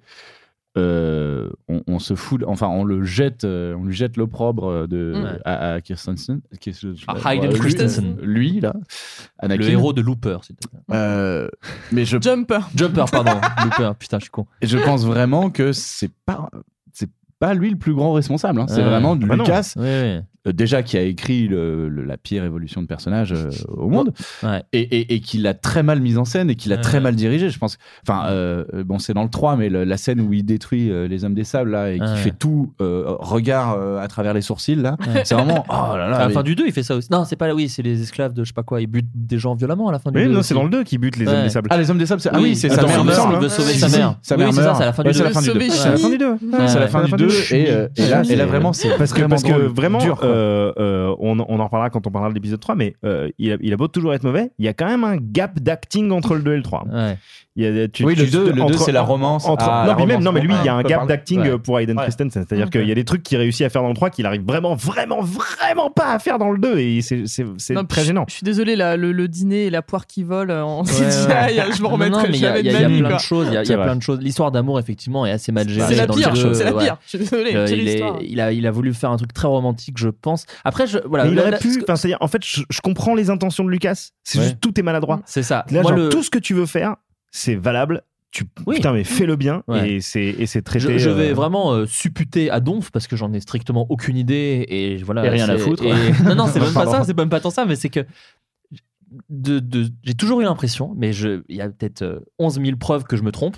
euh, 0.77 1.49
on, 1.67 1.81
on 1.87 1.99
se 1.99 2.15
fout, 2.15 2.43
enfin, 2.47 2.67
on 2.67 2.85
le 2.85 3.03
jette, 3.03 3.43
euh, 3.43 3.75
on 3.77 3.83
lui 3.83 3.93
jette 3.93 4.15
l'opprobre 4.15 4.87
de 4.87 5.11
Ouais. 5.15 5.39
à, 5.43 5.73
à 5.73 5.81
Kirstensen, 5.81 6.39
À 7.07 7.33
Hayden 7.33 7.51
lui- 7.51 7.59
Christensen. 7.59 8.15
lui 8.21 8.61
là, 8.61 8.73
Anakin. 9.39 9.63
Le 9.63 9.69
héros 9.69 9.91
de 9.91 10.01
Looper, 10.01 10.37
s'il 10.43 10.55
te 10.55 10.67
plaît. 10.69 10.79
Euh, 10.93 11.49
mais 11.91 12.05
je 12.05 12.17
Jumper. 12.21 12.59
Jumper, 12.73 13.05
pardon. 13.11 13.31
Looper, 13.65 13.91
putain, 13.99 14.19
je 14.19 14.23
suis 14.23 14.31
con. 14.31 14.45
Et 14.61 14.67
je 14.67 14.77
pense 14.77 15.05
vraiment 15.05 15.49
que 15.49 15.73
c'est 15.73 16.11
pas 16.25 16.49
c'est 16.93 17.09
pas 17.39 17.53
lui 17.53 17.69
le 17.69 17.77
plus 17.77 17.93
grand 17.93 18.13
responsable. 18.13 18.61
hein. 18.61 18.67
C'est 18.69 18.77
Ouais. 18.77 18.83
vraiment 18.83 19.17
Ah 19.21 19.25
bah. 19.25 19.35
Lucas. 19.35 19.73
Ouais, 19.75 19.81
ouais. 19.83 20.21
Déjà 20.45 20.81
qui 20.83 20.97
a 20.97 21.01
écrit 21.03 21.47
le- 21.47 21.87
le- 21.89 22.03
la 22.03 22.17
pire 22.17 22.43
évolution 22.43 22.81
de 22.81 22.87
personnage 22.87 23.31
euh, 23.33 23.49
au 23.69 23.89
monde 23.89 24.11
et, 24.73 24.79
et, 24.79 25.13
et 25.13 25.19
qui 25.19 25.37
l'a 25.37 25.53
très 25.53 25.83
mal 25.83 25.99
mise 26.01 26.17
en 26.17 26.25
scène 26.25 26.49
et 26.49 26.55
qui 26.55 26.67
l'a 26.69 26.75
Ouais. 26.77 26.81
très 26.81 26.99
mal 26.99 27.15
dirigé 27.15 27.49
je 27.49 27.59
pense 27.59 27.77
enfin 28.07 28.25
euh, 28.29 28.63
euh, 28.73 28.83
bon 28.83 28.97
c'est 28.97 29.13
dans 29.13 29.23
le 29.23 29.29
3 29.29 29.55
mais 29.55 29.69
le- 29.69 29.83
la 29.83 29.97
scène 29.97 30.19
où 30.21 30.33
il 30.33 30.43
détruit 30.43 30.89
euh, 30.91 31.07
les 31.07 31.25
hommes 31.25 31.35
des 31.35 31.43
sables 31.43 31.71
là 31.71 31.91
et 31.91 31.97
qui 31.99 32.03
Ouais. 32.05 32.15
fait 32.17 32.31
tout 32.37 32.73
euh, 32.81 33.03
regard 33.19 33.75
euh, 33.77 33.99
à 33.99 34.07
travers 34.07 34.33
les 34.33 34.41
sourcils 34.41 34.75
là 34.75 34.97
c'est 35.23 35.35
vraiment 35.35 35.63
oh 35.69 35.95
là 35.97 36.07
là 36.09 36.15
à 36.15 36.19
la 36.21 36.27
mais- 36.29 36.33
fin 36.33 36.43
du 36.43 36.55
2, 36.55 36.63
il 36.65 36.71
fait 36.71 36.83
ça 36.83 36.95
aussi. 36.95 37.07
Non, 37.11 37.23
c'est 37.25 37.35
pas 37.35 37.47
là, 37.47 37.53
oui, 37.55 37.69
c'est 37.69 37.81
les 37.81 38.01
esclaves 38.01 38.33
de 38.33 38.43
je 38.43 38.49
sais 38.49 38.53
pas 38.53 38.63
quoi. 38.63 38.81
Ils 38.81 38.87
butent 38.87 39.09
des 39.13 39.37
gens 39.37 39.53
violemment 39.55 39.89
à 39.89 39.91
la 39.91 39.99
fin 39.99 40.11
du 40.11 40.17
Oui, 40.17 40.25
2. 40.25 40.31
non, 40.31 40.39
aussi. 40.39 40.49
c'est 40.49 40.53
dans 40.55 40.63
le 40.63 40.69
2 40.69 40.83
qui 40.83 40.97
bute 40.97 41.17
les 41.17 41.25
Ouais. 41.27 41.33
hommes 41.33 41.43
des 41.43 41.49
sables. 41.49 41.67
ah 41.71 41.77
les 41.77 41.89
hommes 41.91 41.97
des 41.97 42.05
sables 42.05 42.21
c'est- 42.21 42.29
ah 42.33 42.39
oui 42.39 42.55
c'est 42.55 42.69
sa 42.69 42.81
mère 42.83 42.97
il 42.99 43.05
meurt 43.05 43.27
veut- 43.29 43.35
il 43.35 43.41
veut 43.41 43.49
sauver 43.49 43.73
sa 43.73 43.89
mère. 43.89 44.17
sa 44.21 44.35
Oui, 44.35 44.43
mère 44.43 44.53
c'est 44.53 44.55
ça, 44.61 44.63
meurt 44.63 44.77
c'est 44.77 44.83
à 44.83 44.85
la 44.87 44.93
fin 44.93 45.03
du 45.03 45.07
Ouais, 45.09 45.13
deux. 45.13 45.19
c'est 45.19 45.23
à 45.23 45.27
la 45.27 45.33
fin 45.33 45.41
du 45.41 45.45
Sauver 45.47 45.59
2 45.59 45.65
Chimie. 45.65 45.77
C'est 45.77 45.89
la 45.89 45.97
fin 45.97 46.09
du 46.09 46.17
2. 46.17 46.31
Ouais, 46.31 46.67
c'est 46.67 46.79
la 46.79 46.87
fin 46.87 47.03
du 47.03 47.11
2 47.11 47.27
et, 47.51 47.71
euh, 47.71 47.87
et 47.97 48.07
là 48.07 48.21
et 48.29 48.35
là 48.35 48.45
vraiment 48.45 48.73
c'est 48.73 48.89
parce 48.97 49.13
que, 49.13 49.21
vraiment 49.21 49.99
euh, 50.31 50.73
euh, 50.77 51.15
on, 51.19 51.39
on 51.39 51.59
en 51.59 51.63
reparlera 51.65 51.89
quand 51.89 52.07
on 52.07 52.11
parlera 52.11 52.29
de 52.29 52.35
l'épisode 52.35 52.59
3, 52.59 52.75
mais 52.75 52.95
euh, 53.05 53.29
il, 53.37 53.51
a, 53.51 53.57
il 53.61 53.73
a 53.73 53.77
beau 53.77 53.87
toujours 53.87 54.13
être 54.13 54.23
mauvais, 54.23 54.51
il 54.59 54.65
y 54.65 54.67
a 54.67 54.73
quand 54.73 54.87
même 54.87 55.03
un 55.03 55.17
gap 55.17 55.59
d'acting 55.59 56.11
entre 56.11 56.35
le 56.35 56.41
2 56.41 56.53
et 56.53 56.57
le 56.57 56.63
3. 56.63 56.85
Ouais. 56.87 57.17
Il 57.57 57.63
y 57.65 57.67
a, 57.81 57.87
tu- 57.89 58.05
Oui, 58.05 58.15
le 58.15 58.23
tu- 58.23 58.31
deux- 58.31 58.45
le 58.47 58.53
deux, 58.53 58.61
entre- 58.61 58.79
c'est 58.79 58.93
la 58.93 59.01
romance. 59.01 59.45
entre- 59.45 59.65
Ah, 59.67 59.81
non, 59.85 59.91
la 59.91 59.95
mais 59.97 60.05
même, 60.05 60.23
non, 60.23 60.31
mais 60.31 60.39
lui, 60.39 60.53
il 60.61 60.65
y 60.65 60.69
a 60.69 60.73
un 60.73 60.83
gap 60.83 61.05
d'acting 61.05 61.41
Ouais. 61.41 61.49
euh, 61.49 61.57
pour 61.57 61.77
Hayden 61.79 61.97
Ouais. 61.97 62.03
Christensen. 62.03 62.45
C'est-à-dire 62.47 62.69
qu'il 62.69 62.87
y 62.87 62.91
a 62.93 62.95
des 62.95 63.03
trucs 63.03 63.23
qu'il 63.23 63.37
réussit 63.37 63.65
à 63.65 63.69
faire 63.69 63.81
dans 63.81 63.89
le 63.89 63.93
3 63.93 64.09
qu'il 64.09 64.25
arrive 64.25 64.43
vraiment, 64.45 64.73
vraiment, 64.73 65.21
vraiment 65.21 65.89
pas 65.89 66.13
à 66.13 66.19
faire 66.19 66.37
dans 66.39 66.49
le 66.51 66.57
2 66.59 66.77
et 66.79 67.01
c'est 67.01 67.23
très 67.89 68.05
gênant. 68.05 68.23
Je 68.29 68.35
suis 68.35 68.45
désolé, 68.45 68.77
la- 68.77 68.95
le, 68.95 69.11
le 69.11 69.27
dîner 69.27 69.65
et 69.65 69.69
la 69.69 69.81
poire 69.81 70.07
qui 70.07 70.23
vole 70.23 70.49
euh, 70.49 70.63
en 70.63 70.83
Ouais, 70.85 70.91
CGI, 70.91 71.27
ouais. 71.27 71.65
je 71.75 71.81
me 71.81 71.87
Non, 71.87 71.89
remettrai 71.89 72.21
non, 72.23 72.27
mais 72.29 72.37
il 72.37 72.41
y 72.41 72.45
a, 72.45 72.49
jamais 72.49 72.63
de 72.63 72.67
il 72.67 72.71
y 73.01 73.03
a 73.03 73.07
plein 73.07 73.15
de 73.17 73.21
choses. 73.21 73.47
Il 73.47 73.53
y 73.53 73.57
a, 73.73 73.77
plein 73.83 73.95
de 73.97 74.01
choses. 74.01 74.19
L'histoire 74.21 74.51
d'amour, 74.53 74.79
effectivement, 74.79 75.25
est 75.25 75.31
assez 75.31 75.51
mal 75.51 75.67
gérée. 75.67 75.93
C'est 75.93 75.99
la 75.99 76.07
pire, 76.07 76.31
c'est 76.55 76.63
la 76.63 76.71
pire. 76.73 76.97
Je 77.03 77.09
suis 77.09 77.17
désolé, 77.17 77.51
Euh, 77.53 77.67
il, 78.21 78.39
a, 78.39 78.53
il 78.53 78.65
a 78.65 78.71
voulu 78.71 78.93
faire 78.93 79.11
un 79.11 79.17
truc 79.17 79.33
très 79.33 79.49
romantique, 79.49 79.97
je 79.97 80.07
pense. 80.07 80.45
Après, 80.63 80.85
voilà. 81.05 81.25
Mais 81.25 81.31
il 81.31 81.39
aurait 81.39 81.57
pu, 81.59 81.83
en 82.21 82.27
fait, 82.27 82.45
je, 82.45 82.81
comprends 82.81 83.13
les 83.13 83.29
intentions 83.29 83.65
de 83.65 83.69
Lucas. 83.69 84.11
C'est 84.23 84.41
juste 84.41 84.59
tout 84.61 84.79
est 84.79 84.83
maladroit. 84.83 85.19
C'est 85.25 85.43
ça. 85.43 85.65
Tout 86.11 86.23
ce 86.23 86.29
que 86.29 86.39
tu 86.39 86.53
veux 86.53 86.65
faire, 86.65 86.95
c'est 87.31 87.55
valable. 87.55 88.03
Tu, 88.31 88.45
Oui. 88.65 88.75
Putain, 88.77 88.93
mais 88.93 89.03
fais-le 89.03 89.35
bien 89.35 89.61
Ouais. 89.67 89.89
et 89.95 90.01
c'est 90.01 90.23
et 90.23 90.45
c'est 90.45 90.61
traité. 90.61 90.93
Je, 90.93 90.97
je 90.99 91.09
vais 91.09 91.31
euh, 91.31 91.33
vraiment 91.33 91.73
euh, 91.73 91.85
supputer 91.85 92.49
à 92.49 92.61
Donf 92.61 92.89
parce 92.91 93.07
que 93.07 93.17
j'en 93.17 93.33
ai 93.33 93.41
strictement 93.41 93.85
aucune 93.89 94.15
idée 94.15 94.65
et 94.69 94.97
voilà. 95.03 95.25
Et 95.25 95.29
rien 95.29 95.49
à 95.49 95.57
foutre. 95.57 95.83
et- 95.83 95.89
Non, 96.23 96.35
non, 96.35 96.47
c'est 96.47 96.61
même 96.61 96.73
pas 96.73 96.85
ça. 96.85 97.03
C'est 97.03 97.17
même 97.17 97.27
pas 97.29 97.41
tant 97.41 97.49
ça, 97.49 97.65
mais 97.65 97.75
c'est 97.75 97.89
que 97.89 98.05
de, 99.29 99.59
de- 99.59 99.89
j'ai 100.03 100.13
toujours 100.13 100.39
eu 100.39 100.43
l'impression, 100.45 100.93
mais 100.95 101.11
je, 101.11 101.41
il 101.49 101.57
y 101.57 101.61
a 101.61 101.69
peut-être 101.69 102.03
euh, 102.03 102.19
11 102.39 102.61
000 102.63 102.77
preuves 102.77 103.03
que 103.03 103.17
je 103.17 103.23
me 103.23 103.31
trompe. 103.31 103.57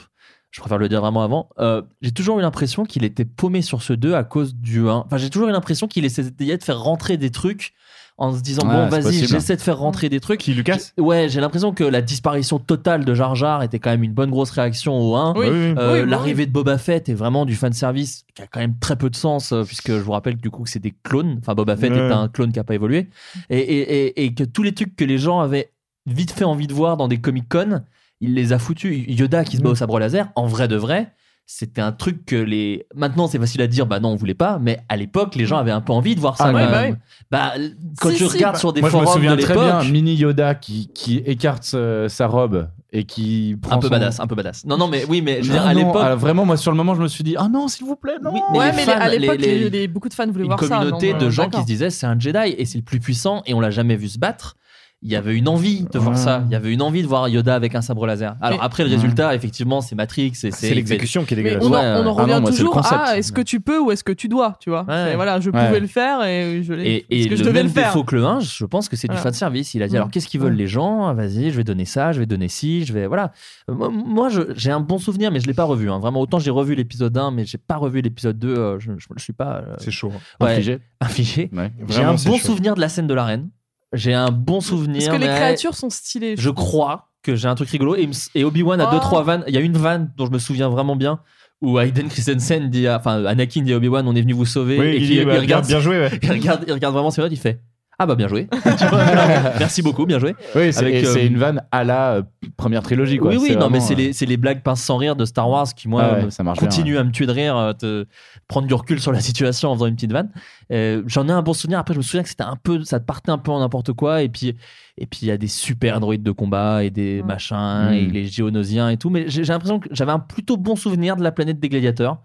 Je 0.50 0.60
préfère 0.60 0.78
le 0.78 0.88
dire 0.90 1.02
vraiment 1.02 1.24
avant. 1.24 1.50
Euh, 1.60 1.82
j'ai 2.02 2.12
toujours 2.12 2.38
eu 2.40 2.42
l'impression 2.42 2.86
qu'il 2.86 3.04
était 3.04 3.26
paumé 3.26 3.62
sur 3.64 3.82
ce 3.82 3.94
2 3.94 4.14
à 4.14 4.24
cause 4.24 4.56
du 4.56 4.82
1. 4.88 5.04
Enfin, 5.06 5.18
j'ai 5.18 5.30
toujours 5.32 5.50
eu 5.50 5.52
l'impression 5.52 5.88
qu'il 5.88 6.06
essayait 6.06 6.58
de 6.58 6.64
faire 6.64 6.80
rentrer 6.80 7.18
des 7.18 7.32
trucs 7.32 7.74
en 8.18 8.32
se 8.36 8.42
disant 8.42 8.68
Ouais, 8.68 8.74
bon 8.76 8.88
vas-y 8.90 9.26
j'essaie 9.28 9.56
de 9.56 9.62
faire 9.62 9.78
rentrer 9.80 10.08
des 10.10 10.20
trucs 10.20 10.40
Qui, 10.40 10.54
Lucas 10.54 10.78
ouais 11.00 11.30
j'ai 11.30 11.42
l'impression 11.42 11.74
que 11.74 11.84
la 11.84 12.02
disparition 12.02 12.60
totale 12.60 13.06
de 13.06 13.14
Jar 13.14 13.36
Jar 13.36 13.64
était 13.64 13.80
quand 13.80 13.90
même 13.90 14.04
une 14.04 14.14
bonne 14.14 14.30
grosse 14.30 14.52
réaction 14.52 14.96
au 15.00 15.16
1 15.16 15.34
Oui. 15.36 15.48
Oui, 15.48 15.50
oui. 15.50 15.74
euh, 15.78 15.94
Oui, 15.96 16.00
oui, 16.04 16.10
L'arrivée 16.10 16.46
de 16.46 16.52
Boba 16.52 16.78
Fett 16.78 17.10
est 17.10 17.14
vraiment 17.14 17.46
du 17.46 17.56
fan 17.56 17.74
service 17.74 18.26
qui 18.36 18.42
a 18.42 18.48
quand 18.48 18.60
même 18.60 18.78
très 18.80 18.96
peu 18.96 19.10
de 19.10 19.16
sens 19.16 19.52
euh, 19.52 19.64
puisque 19.64 19.90
je 19.92 20.00
vous 20.00 20.12
rappelle 20.12 20.38
du 20.38 20.50
coup 20.52 20.64
que 20.64 20.70
c'est 20.70 20.80
des 20.80 20.94
clones. 21.04 21.38
Enfin 21.40 21.56
Boba 21.56 21.76
Fett 21.76 21.92
Ouais. 21.92 21.98
est 21.98 22.12
un 22.12 22.28
clone 22.28 22.52
qui 22.52 22.60
a 22.60 22.64
pas 22.64 22.76
évolué 22.76 23.10
et, 23.50 23.58
et, 23.58 24.06
et, 24.08 24.26
et 24.26 24.34
que 24.34 24.44
tous 24.44 24.64
les 24.64 24.74
trucs 24.74 24.96
que 24.96 25.06
les 25.06 25.18
gens 25.18 25.40
avaient 25.40 25.72
vite 26.06 26.32
fait 26.32 26.44
envie 26.46 26.68
de 26.68 26.74
voir 26.74 26.98
dans 26.98 27.08
des 27.08 27.20
Comic 27.20 27.50
Con, 27.50 27.82
il 28.22 28.36
les 28.36 28.54
a 28.54 28.60
foutus. 28.60 29.06
Yoda 29.08 29.44
qui 29.44 29.58
se 29.58 29.62
bat 29.62 29.70
au 29.72 29.76
sabre 29.76 30.00
laser, 30.00 30.30
en 30.36 30.46
vrai 30.48 30.68
de 30.68 30.76
vrai. 30.76 31.12
C'était 31.46 31.82
un 31.82 31.92
truc 31.92 32.26
que 32.26 32.38
les. 32.38 32.88
Maintenant, 32.96 33.28
c'est 33.28 33.38
facile 33.38 33.62
à 33.62 33.68
dire, 33.68 33.86
bah 33.86 34.00
non, 34.00 34.10
on 34.10 34.16
voulait 34.16 34.34
pas, 34.34 34.60
mais 34.60 34.80
à 34.88 34.96
l'époque, 34.96 35.36
les 35.36 35.46
gens 35.46 35.58
avaient 35.58 35.72
un 35.72 35.82
peu 35.82 35.92
envie 35.92 36.16
de 36.16 36.22
voir 36.22 36.38
ça. 36.38 36.46
Ah, 36.46 36.52
quand 36.52 36.56
ouais, 36.58 36.66
bah 36.72 36.82
même. 36.84 36.98
Bah, 37.30 37.52
quand 38.00 38.10
Si, 38.12 38.16
tu 38.16 38.26
si, 38.28 38.32
regardes 38.38 38.54
bah- 38.56 38.60
sur 38.60 38.72
des 38.72 38.80
moi 38.80 38.90
je 38.90 38.96
me 38.96 39.02
forums 39.02 39.16
souviens 39.16 39.36
de 39.36 39.42
très 39.42 39.54
bien 39.54 39.80
l'époque, 39.80 39.92
mini 39.92 40.16
Yoda 40.16 40.56
qui, 40.56 40.88
qui 40.94 41.18
écarte 41.18 41.70
euh, 41.74 42.08
sa 42.08 42.28
robe 42.28 42.70
et 42.94 43.04
qui 43.04 43.58
prend 43.62 43.76
un 43.76 43.80
peu 43.80 43.88
son- 43.88 43.92
badass, 43.92 44.20
un 44.22 44.28
peu 44.28 44.36
badass. 44.36 44.66
Non, 44.66 44.78
non, 44.78 44.88
mais 44.88 45.04
oui, 45.10 45.22
mais 45.22 45.44
je 45.44 45.48
veux 45.48 45.54
dire, 45.54 45.64
Ah 45.66 45.70
à 45.70 45.74
l'époque, 45.74 46.02
ah, 46.02 46.16
vraiment 46.16 46.46
moi 46.46 46.56
sur 46.56 46.72
le 46.72 46.78
moment 46.78 46.96
je 46.96 47.02
me 47.02 47.08
suis 47.10 47.26
dit 47.26 47.36
ah 47.38 47.50
non 47.52 47.68
s'il 47.68 47.86
vous 47.86 47.98
plaît 47.98 48.16
non 48.24 48.32
Oui, 48.34 48.40
mais 48.54 48.60
ouais, 48.60 48.72
les 48.72 48.78
mais 48.78 48.84
fans, 48.86 48.92
à 49.00 49.10
l'époque, 49.10 49.38
les- 49.42 49.48
les- 49.48 49.60
les- 49.66 49.70
les- 49.70 49.88
beaucoup 49.90 50.08
de 50.10 50.14
fans 50.14 50.26
voulaient 50.28 50.46
une 50.46 50.48
voir 50.48 50.64
ça. 50.64 50.78
communauté 50.80 51.12
non, 51.12 51.20
de 51.20 51.26
euh, 51.26 51.30
gens 51.30 51.50
qui 51.50 51.60
se 51.60 51.66
disaient 51.66 51.90
c'est 51.90 52.06
un 52.06 52.18
Jedi 52.18 52.56
et 52.58 52.64
c'est 52.66 52.78
le 52.78 52.84
plus 52.86 53.00
puissant 53.02 53.42
et 53.46 53.54
on 53.54 53.60
l'a 53.60 53.70
jamais 53.72 53.98
vu 53.98 54.08
se 54.08 54.18
battre. 54.18 54.56
Il 55.06 55.12
y 55.12 55.16
avait 55.18 55.36
une 55.36 55.48
envie 55.50 55.86
de 55.92 56.00
voir 56.00 56.18
ça. 56.18 56.44
Il 56.48 56.52
y 56.52 56.56
avait 56.56 56.72
une 56.74 56.82
envie 56.82 57.02
de 57.04 57.08
voir 57.08 57.28
Yoda 57.28 57.54
avec 57.56 57.76
un 57.76 57.82
sabre 57.82 58.08
laser. 58.08 58.36
Alors 58.42 58.60
Mais- 58.60 58.66
après, 58.66 58.84
le 58.86 58.90
résultat, 58.90 59.36
effectivement, 59.36 59.82
c'est 59.82 59.96
Matrix. 59.96 60.32
C'est 60.36 60.74
l'exécution 60.74 61.26
qui 61.26 61.34
est 61.34 61.38
Mais 61.38 61.44
dégueulasse. 61.44 61.66
on, 61.66 61.68
en, 61.68 61.72
Ouais, 61.74 61.80
on 61.80 62.08
en 62.10 62.16
ouais. 62.16 62.22
revient 62.22 62.32
Ah 62.32 62.36
non, 62.36 62.42
moi, 62.42 62.52
c'est 62.52 62.58
le 62.60 62.64
toujours 62.66 62.74
concept. 62.74 63.02
à 63.04 63.18
est-ce 63.18 63.32
que 63.34 63.42
tu 63.42 63.60
peux 63.60 63.80
ou 63.80 63.92
est-ce 63.92 64.04
que 64.04 64.14
tu 64.14 64.28
dois, 64.30 64.56
tu 64.62 64.70
vois? 64.70 64.86
Ouais. 64.88 65.16
Voilà, 65.16 65.40
je 65.42 65.50
Ouais. 65.50 65.66
pouvais 65.68 65.80
le 65.82 65.88
faire 65.88 66.24
et 66.24 66.64
je 66.64 66.74
l'ai. 66.74 67.06
Et, 67.10 67.22
et 67.24 67.26
que 67.26 67.32
le 67.32 67.36
je 67.36 67.42
devais 67.44 67.54
même 67.54 67.66
le 67.68 67.72
faire. 67.72 67.88
défaut 67.88 68.04
que 68.06 68.16
le 68.16 68.24
1, 68.26 68.40
je 68.40 68.64
pense 68.66 68.88
que 68.90 68.96
c'est 68.96 69.08
du 69.10 69.18
fan 69.18 69.34
service. 69.34 69.74
Il 69.74 69.84
a 69.84 69.88
dit 69.88 69.98
alors 69.98 70.10
qu'est-ce 70.10 70.28
qu'ils 70.28 70.40
veulent 70.40 70.54
Ouais. 70.54 70.58
les 70.60 70.68
gens? 70.68 71.14
Vas-y, 71.14 71.52
je 71.52 71.58
vais 71.58 71.64
donner 71.66 71.86
ça, 71.86 72.12
je 72.14 72.20
vais 72.20 72.26
donner 72.26 72.48
ci, 72.48 72.86
je 72.86 72.94
vais 72.94 73.06
voilà. 73.08 73.34
Euh, 73.70 73.74
Moi, 73.90 74.30
j'ai 74.56 74.72
un 74.72 74.80
bon 74.80 75.00
souvenir, 75.00 75.32
mais 75.32 75.40
je 75.42 75.48
l'ai 75.48 75.54
pas 75.54 75.66
revu. 75.66 75.92
hein. 75.92 76.00
Vraiment, 76.00 76.22
autant 76.22 76.40
j'ai 76.40 76.52
revu 76.52 76.76
l'épisode 76.76 77.18
1, 77.18 77.32
mais 77.32 77.46
j'ai 77.46 77.58
pas 77.58 77.76
revu 77.76 78.02
l'épisode 78.02 78.40
2. 78.40 78.48
euh, 78.58 78.80
je, 78.80 78.92
je, 78.98 79.08
je 79.18 79.22
suis 79.24 79.34
pas 79.34 79.64
euh, 79.68 79.76
C'est 79.80 79.92
chaud. 79.92 80.12
ouais, 80.40 80.52
infligé 80.52 80.80
infligé. 81.02 81.52
J'ai 81.90 82.04
un 82.04 82.14
bon 82.14 82.38
souvenir 82.38 82.76
de 82.76 82.80
la 82.82 82.88
scène 82.90 83.08
de 83.08 83.14
l'arène. 83.14 83.50
J'ai 83.94 84.14
un 84.14 84.32
bon 84.32 84.60
souvenir. 84.62 85.06
Parce 85.06 85.18
que 85.18 85.22
les 85.22 85.28
mais 85.30 85.36
créatures 85.36 85.76
sont 85.76 85.90
stylées. 85.90 86.36
Je 86.38 86.50
crois 86.50 87.10
que 87.22 87.36
j'ai 87.36 87.48
un 87.48 87.56
truc 87.56 87.70
rigolo. 87.70 87.96
Et, 87.96 88.44
Obi-Wan 88.44 88.82
a 88.82 88.88
Oh. 88.90 88.94
deux, 88.94 89.00
trois 89.00 89.24
vannes. 89.24 89.44
Il 89.48 89.54
y 89.54 89.58
a 89.58 89.62
une 89.62 89.78
vanne 89.78 90.12
dont 90.18 90.26
je 90.26 90.32
me 90.32 90.40
souviens 90.40 90.70
vraiment 90.70 90.96
bien. 90.96 91.20
Où 91.62 91.80
Hayden 91.80 92.10
Christensen 92.10 92.70
dit, 92.70 92.88
à- 92.88 92.98
enfin 92.98 93.24
Anakin 93.24 93.62
dit 93.62 93.72
à 93.72 93.78
Obi-Wan, 93.78 94.06
on 94.08 94.16
est 94.16 94.22
venu 94.22 94.34
vous 94.34 94.46
sauver. 94.46 94.78
Oui, 94.78 94.86
et 94.88 94.98
il 94.98 95.24
bah, 95.26 95.32
bien, 95.34 95.42
regarde, 95.42 95.66
bien 95.66 95.80
joué. 95.80 95.98
ouais. 96.00 96.12
il 96.22 96.32
regarde, 96.32 96.66
il 96.68 96.74
regarde 96.74 96.94
vraiment 96.94 97.12
ses 97.12 97.22
notes, 97.22 97.32
il 97.32 97.38
fait 97.40 97.62
Ah 98.00 98.06
bah 98.06 98.16
bien 98.16 98.28
joué. 98.28 98.48
Merci 99.60 99.82
beaucoup, 99.82 100.06
bien 100.06 100.20
joué. 100.20 100.36
Oui, 100.56 100.74
c'est 100.74 100.84
euh, 101.06 101.14
c'est 101.14 101.26
une 101.28 101.38
vanne 101.38 101.62
à 101.72 101.84
la 101.84 102.14
euh, 102.16 102.22
première 102.58 102.82
trilogie. 102.84 103.18
Quoi. 103.18 103.30
Oui, 103.32 103.38
oui, 103.40 103.56
non, 103.56 103.70
mais 103.70 103.80
c'est 103.80 103.94
euh, 103.94 103.98
les, 103.98 104.14
c'est 104.14 104.26
les 104.26 104.38
blagues 104.38 104.62
pince 104.64 104.82
sans 104.82 104.98
rire 104.98 105.16
de 105.16 105.26
Star 105.26 105.50
Wars 105.50 105.68
qui, 105.76 105.88
moi, 105.88 106.04
Ah 106.04 106.14
ouais, 106.16 106.26
me- 106.26 106.30
ça 106.30 106.44
marche 106.44 106.60
bien, 106.60 106.68
continuent 106.68 106.98
à 106.98 107.04
me 107.04 107.12
tuer 107.12 107.26
de 107.28 107.32
rire, 107.32 107.56
euh, 107.56 107.74
te 107.74 108.06
prendre 108.48 108.68
du 108.68 108.74
recul 108.74 109.00
sur 109.00 109.12
la 109.12 109.20
situation 109.20 109.70
en 109.70 109.76
faisant 109.76 109.86
une 109.86 109.96
petite 109.96 110.12
vanne. 110.12 110.30
Euh, 110.72 111.04
J'en 111.06 111.28
ai 111.28 111.32
un 111.32 111.42
bon 111.44 111.54
souvenir. 111.54 111.80
Après, 111.80 111.94
je 111.94 112.00
me 112.00 112.04
souviens 112.04 112.24
que 112.24 112.30
c'était 112.30 112.44
un 112.44 112.58
peu, 112.62 112.84
ça 112.84 113.00
partait 113.00 113.32
un 113.32 113.38
peu 113.38 113.52
en 113.52 113.60
n'importe 113.60 113.94
quoi. 113.94 114.24
Et 114.24 114.30
puis, 114.30 114.56
et 114.98 115.06
puis 115.06 115.20
il 115.24 115.28
y 115.28 115.32
a 115.32 115.38
des 115.38 115.48
super 115.48 116.00
droïdes 116.00 116.24
de 116.24 116.32
combat 116.32 116.84
et 116.84 116.90
des 116.90 117.22
machins 117.24 117.90
et 117.94 118.06
les 118.08 118.26
géonosiens 118.26 118.90
et 118.90 118.98
tout. 118.98 119.10
Mais 119.12 119.26
j'ai 119.28 119.44
l'impression 119.44 119.80
que 119.80 119.90
j'avais 119.92 120.12
un 120.12 120.20
plutôt 120.20 120.58
bon 120.58 120.76
souvenir 120.76 121.16
de 121.16 121.24
la 121.24 121.32
planète 121.32 121.60
des 121.60 121.70
gladiateurs. 121.70 122.18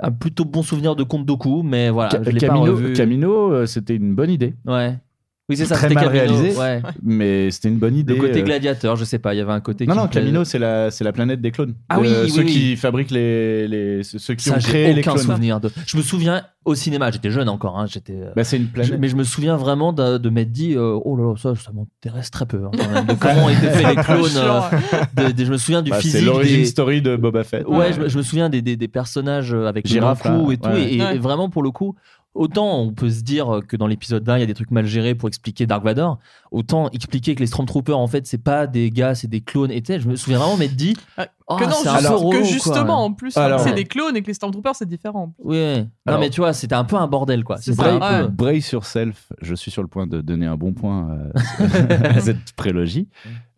Un 0.00 0.12
plutôt 0.12 0.44
bon 0.44 0.62
souvenir 0.62 0.94
de 0.94 1.02
Comte 1.02 1.26
Doku, 1.26 1.62
mais 1.64 1.90
voilà. 1.90 2.10
Ca- 2.10 2.22
je 2.22 2.30
l'ai 2.30 2.40
pas 2.46 2.54
Camino. 2.54 2.92
Camino, 2.94 3.52
euh, 3.52 3.66
c'était 3.66 3.96
une 3.96 4.14
bonne 4.14 4.30
idée. 4.30 4.54
Ouais. 4.66 4.96
Oui, 5.48 5.56
c'est 5.56 5.64
ça. 5.64 5.76
Très 5.76 5.88
c'était 5.88 5.94
mal 5.94 6.12
Camino, 6.12 6.34
réalisé, 6.36 6.58
ouais. 6.60 6.82
mais 7.02 7.50
c'était 7.50 7.68
une 7.68 7.78
bonne 7.78 7.96
idée. 7.96 8.12
Le 8.14 8.20
côté 8.20 8.40
euh, 8.40 8.44
gladiateur, 8.44 8.96
je 8.96 9.04
sais 9.04 9.18
pas, 9.18 9.32
il 9.34 9.38
y 9.38 9.40
avait 9.40 9.52
un 9.52 9.60
côté 9.60 9.86
Non, 9.86 9.94
qui 9.94 9.98
non. 10.00 10.06
Camino, 10.08 10.44
c'est 10.44 10.58
la, 10.58 10.90
c'est 10.90 11.04
la 11.04 11.12
planète 11.12 11.40
des 11.40 11.50
clones. 11.52 11.74
Ah 11.88 11.98
oui, 12.00 12.08
Euh, 12.08 12.24
oui, 12.24 12.30
ceux 12.30 12.42
oui. 12.42 12.52
qui 12.52 12.76
fabriquent 12.76 13.10
les, 13.12 13.66
les 13.66 14.02
ceux 14.02 14.34
qui 14.34 14.44
Ça, 14.44 14.56
ont 14.56 14.58
créé 14.58 14.92
les 14.92 15.00
aucun 15.00 15.12
clones. 15.14 15.24
souvenir 15.24 15.60
de. 15.60 15.70
Je 15.86 15.96
me 15.96 16.02
souviens 16.02 16.42
au 16.66 16.74
cinéma, 16.74 17.10
j'étais 17.10 17.30
jeune 17.30 17.48
encore, 17.48 17.78
hein, 17.78 17.86
j'étais. 17.88 18.12
euh, 18.12 18.30
Bah, 18.36 18.44
c'est 18.44 18.58
une 18.58 18.66
planète. 18.66 18.92
je- 18.92 18.96
mais 18.98 19.08
je 19.08 19.16
me 19.16 19.24
souviens 19.24 19.56
vraiment 19.56 19.94
de, 19.94 20.18
de 20.18 20.28
m'être 20.28 20.52
dit, 20.52 20.74
euh, 20.74 20.98
oh 21.02 21.16
là 21.16 21.30
là, 21.30 21.34
ça, 21.38 21.54
ça 21.54 21.70
m'intéresse 21.72 22.30
très 22.30 22.44
peu. 22.44 22.64
hein, 22.66 22.70
même, 22.92 23.06
de 23.06 23.14
comment 23.18 23.46
ont 23.46 23.48
été 23.48 23.68
faits 23.70 23.96
les 23.96 24.02
clones. 24.02 24.36
euh, 24.36 24.60
de- 25.28 25.32
de- 25.32 25.44
je 25.46 25.50
me 25.50 25.56
souviens 25.56 25.80
du 25.80 25.90
Bah, 25.90 25.98
physique. 25.98 26.20
c'est 26.20 26.26
l'origine 26.26 26.58
des- 26.58 26.64
story 26.66 27.00
de 27.00 27.16
Boba 27.16 27.42
Fett. 27.44 27.66
Ouais, 27.66 27.94
je, 27.94 28.00
me- 28.02 28.08
je 28.10 28.18
me 28.18 28.22
souviens 28.22 28.50
des, 28.50 28.60
des, 28.60 28.76
des 28.76 28.88
personnages 28.88 29.54
avec 29.54 29.86
Girafe, 29.86 30.24
le 30.24 30.52
et 30.52 30.58
tout. 30.58 30.68
ouais. 30.68 30.92
Et, 31.14 31.18
vraiment, 31.18 31.48
pour 31.48 31.62
le 31.62 31.70
coup, 31.70 31.94
autant 32.34 32.78
on 32.80 32.92
peut 32.92 33.10
se 33.10 33.22
dire 33.22 33.60
que 33.66 33.76
dans 33.76 33.86
l'épisode 33.86 34.28
1, 34.28 34.36
il 34.36 34.40
y 34.40 34.42
a 34.42 34.46
des 34.46 34.54
trucs 34.54 34.70
mal 34.70 34.86
gérés 34.86 35.14
pour 35.14 35.28
expliquer 35.28 35.66
Dark 35.66 35.82
Vador, 35.84 36.18
autant 36.52 36.88
expliquer 36.90 37.34
que 37.34 37.40
les 37.40 37.46
Stormtroopers, 37.46 37.98
en 37.98 38.06
fait, 38.06 38.26
c'est 38.26 38.42
pas 38.42 38.66
des 38.66 38.90
gars, 38.90 39.14
c'est 39.14 39.26
des 39.28 39.40
clownes. 39.40 39.70
Et 39.70 39.82
je 39.86 40.08
me 40.08 40.14
souviens 40.16 40.38
vraiment 40.38 40.56
m'être 40.56 40.76
dit, 40.76 40.96
oh, 41.48 41.56
que 41.56 41.64
non, 41.64 41.70
juste- 41.70 42.08
peu 42.08 42.30
que 42.30 42.36
quoi. 42.38 42.42
justement, 42.44 43.04
en 43.04 43.12
plus, 43.12 43.36
Alors- 43.36 43.60
c'est 43.60 43.72
des 43.74 43.84
clones 43.84 44.16
et 44.16 44.22
que 44.22 44.28
les 44.28 44.34
Stormtroopers, 44.34 44.76
c'est 44.76 44.88
différent. 44.88 45.34
Oui, 45.42 45.56
non 45.78 45.88
Alors- 46.06 46.20
mais 46.20 46.30
tu 46.30 46.40
vois, 46.40 46.52
c'était 46.52 46.74
un 46.74 46.84
peu 46.84 46.96
un 46.96 47.06
bordel 47.08 47.42
quoi. 47.44 47.56
C'est 47.56 47.72
C'était 47.72 47.82
ça, 47.84 47.94
un 47.94 48.20
ouais. 48.20 48.26
peu- 48.26 48.32
Bray 48.32 48.62
sur 48.62 48.84
Self, 48.84 49.32
je 49.42 49.54
suis 49.54 49.70
sur 49.70 49.82
le 49.82 49.88
point 49.88 50.06
de 50.06 50.20
donner 50.20 50.46
un 50.46 50.56
bon 50.56 50.72
point 50.74 51.10
euh, 51.10 51.32
à 52.16 52.20
cette 52.20 52.52
prélogie. 52.56 53.08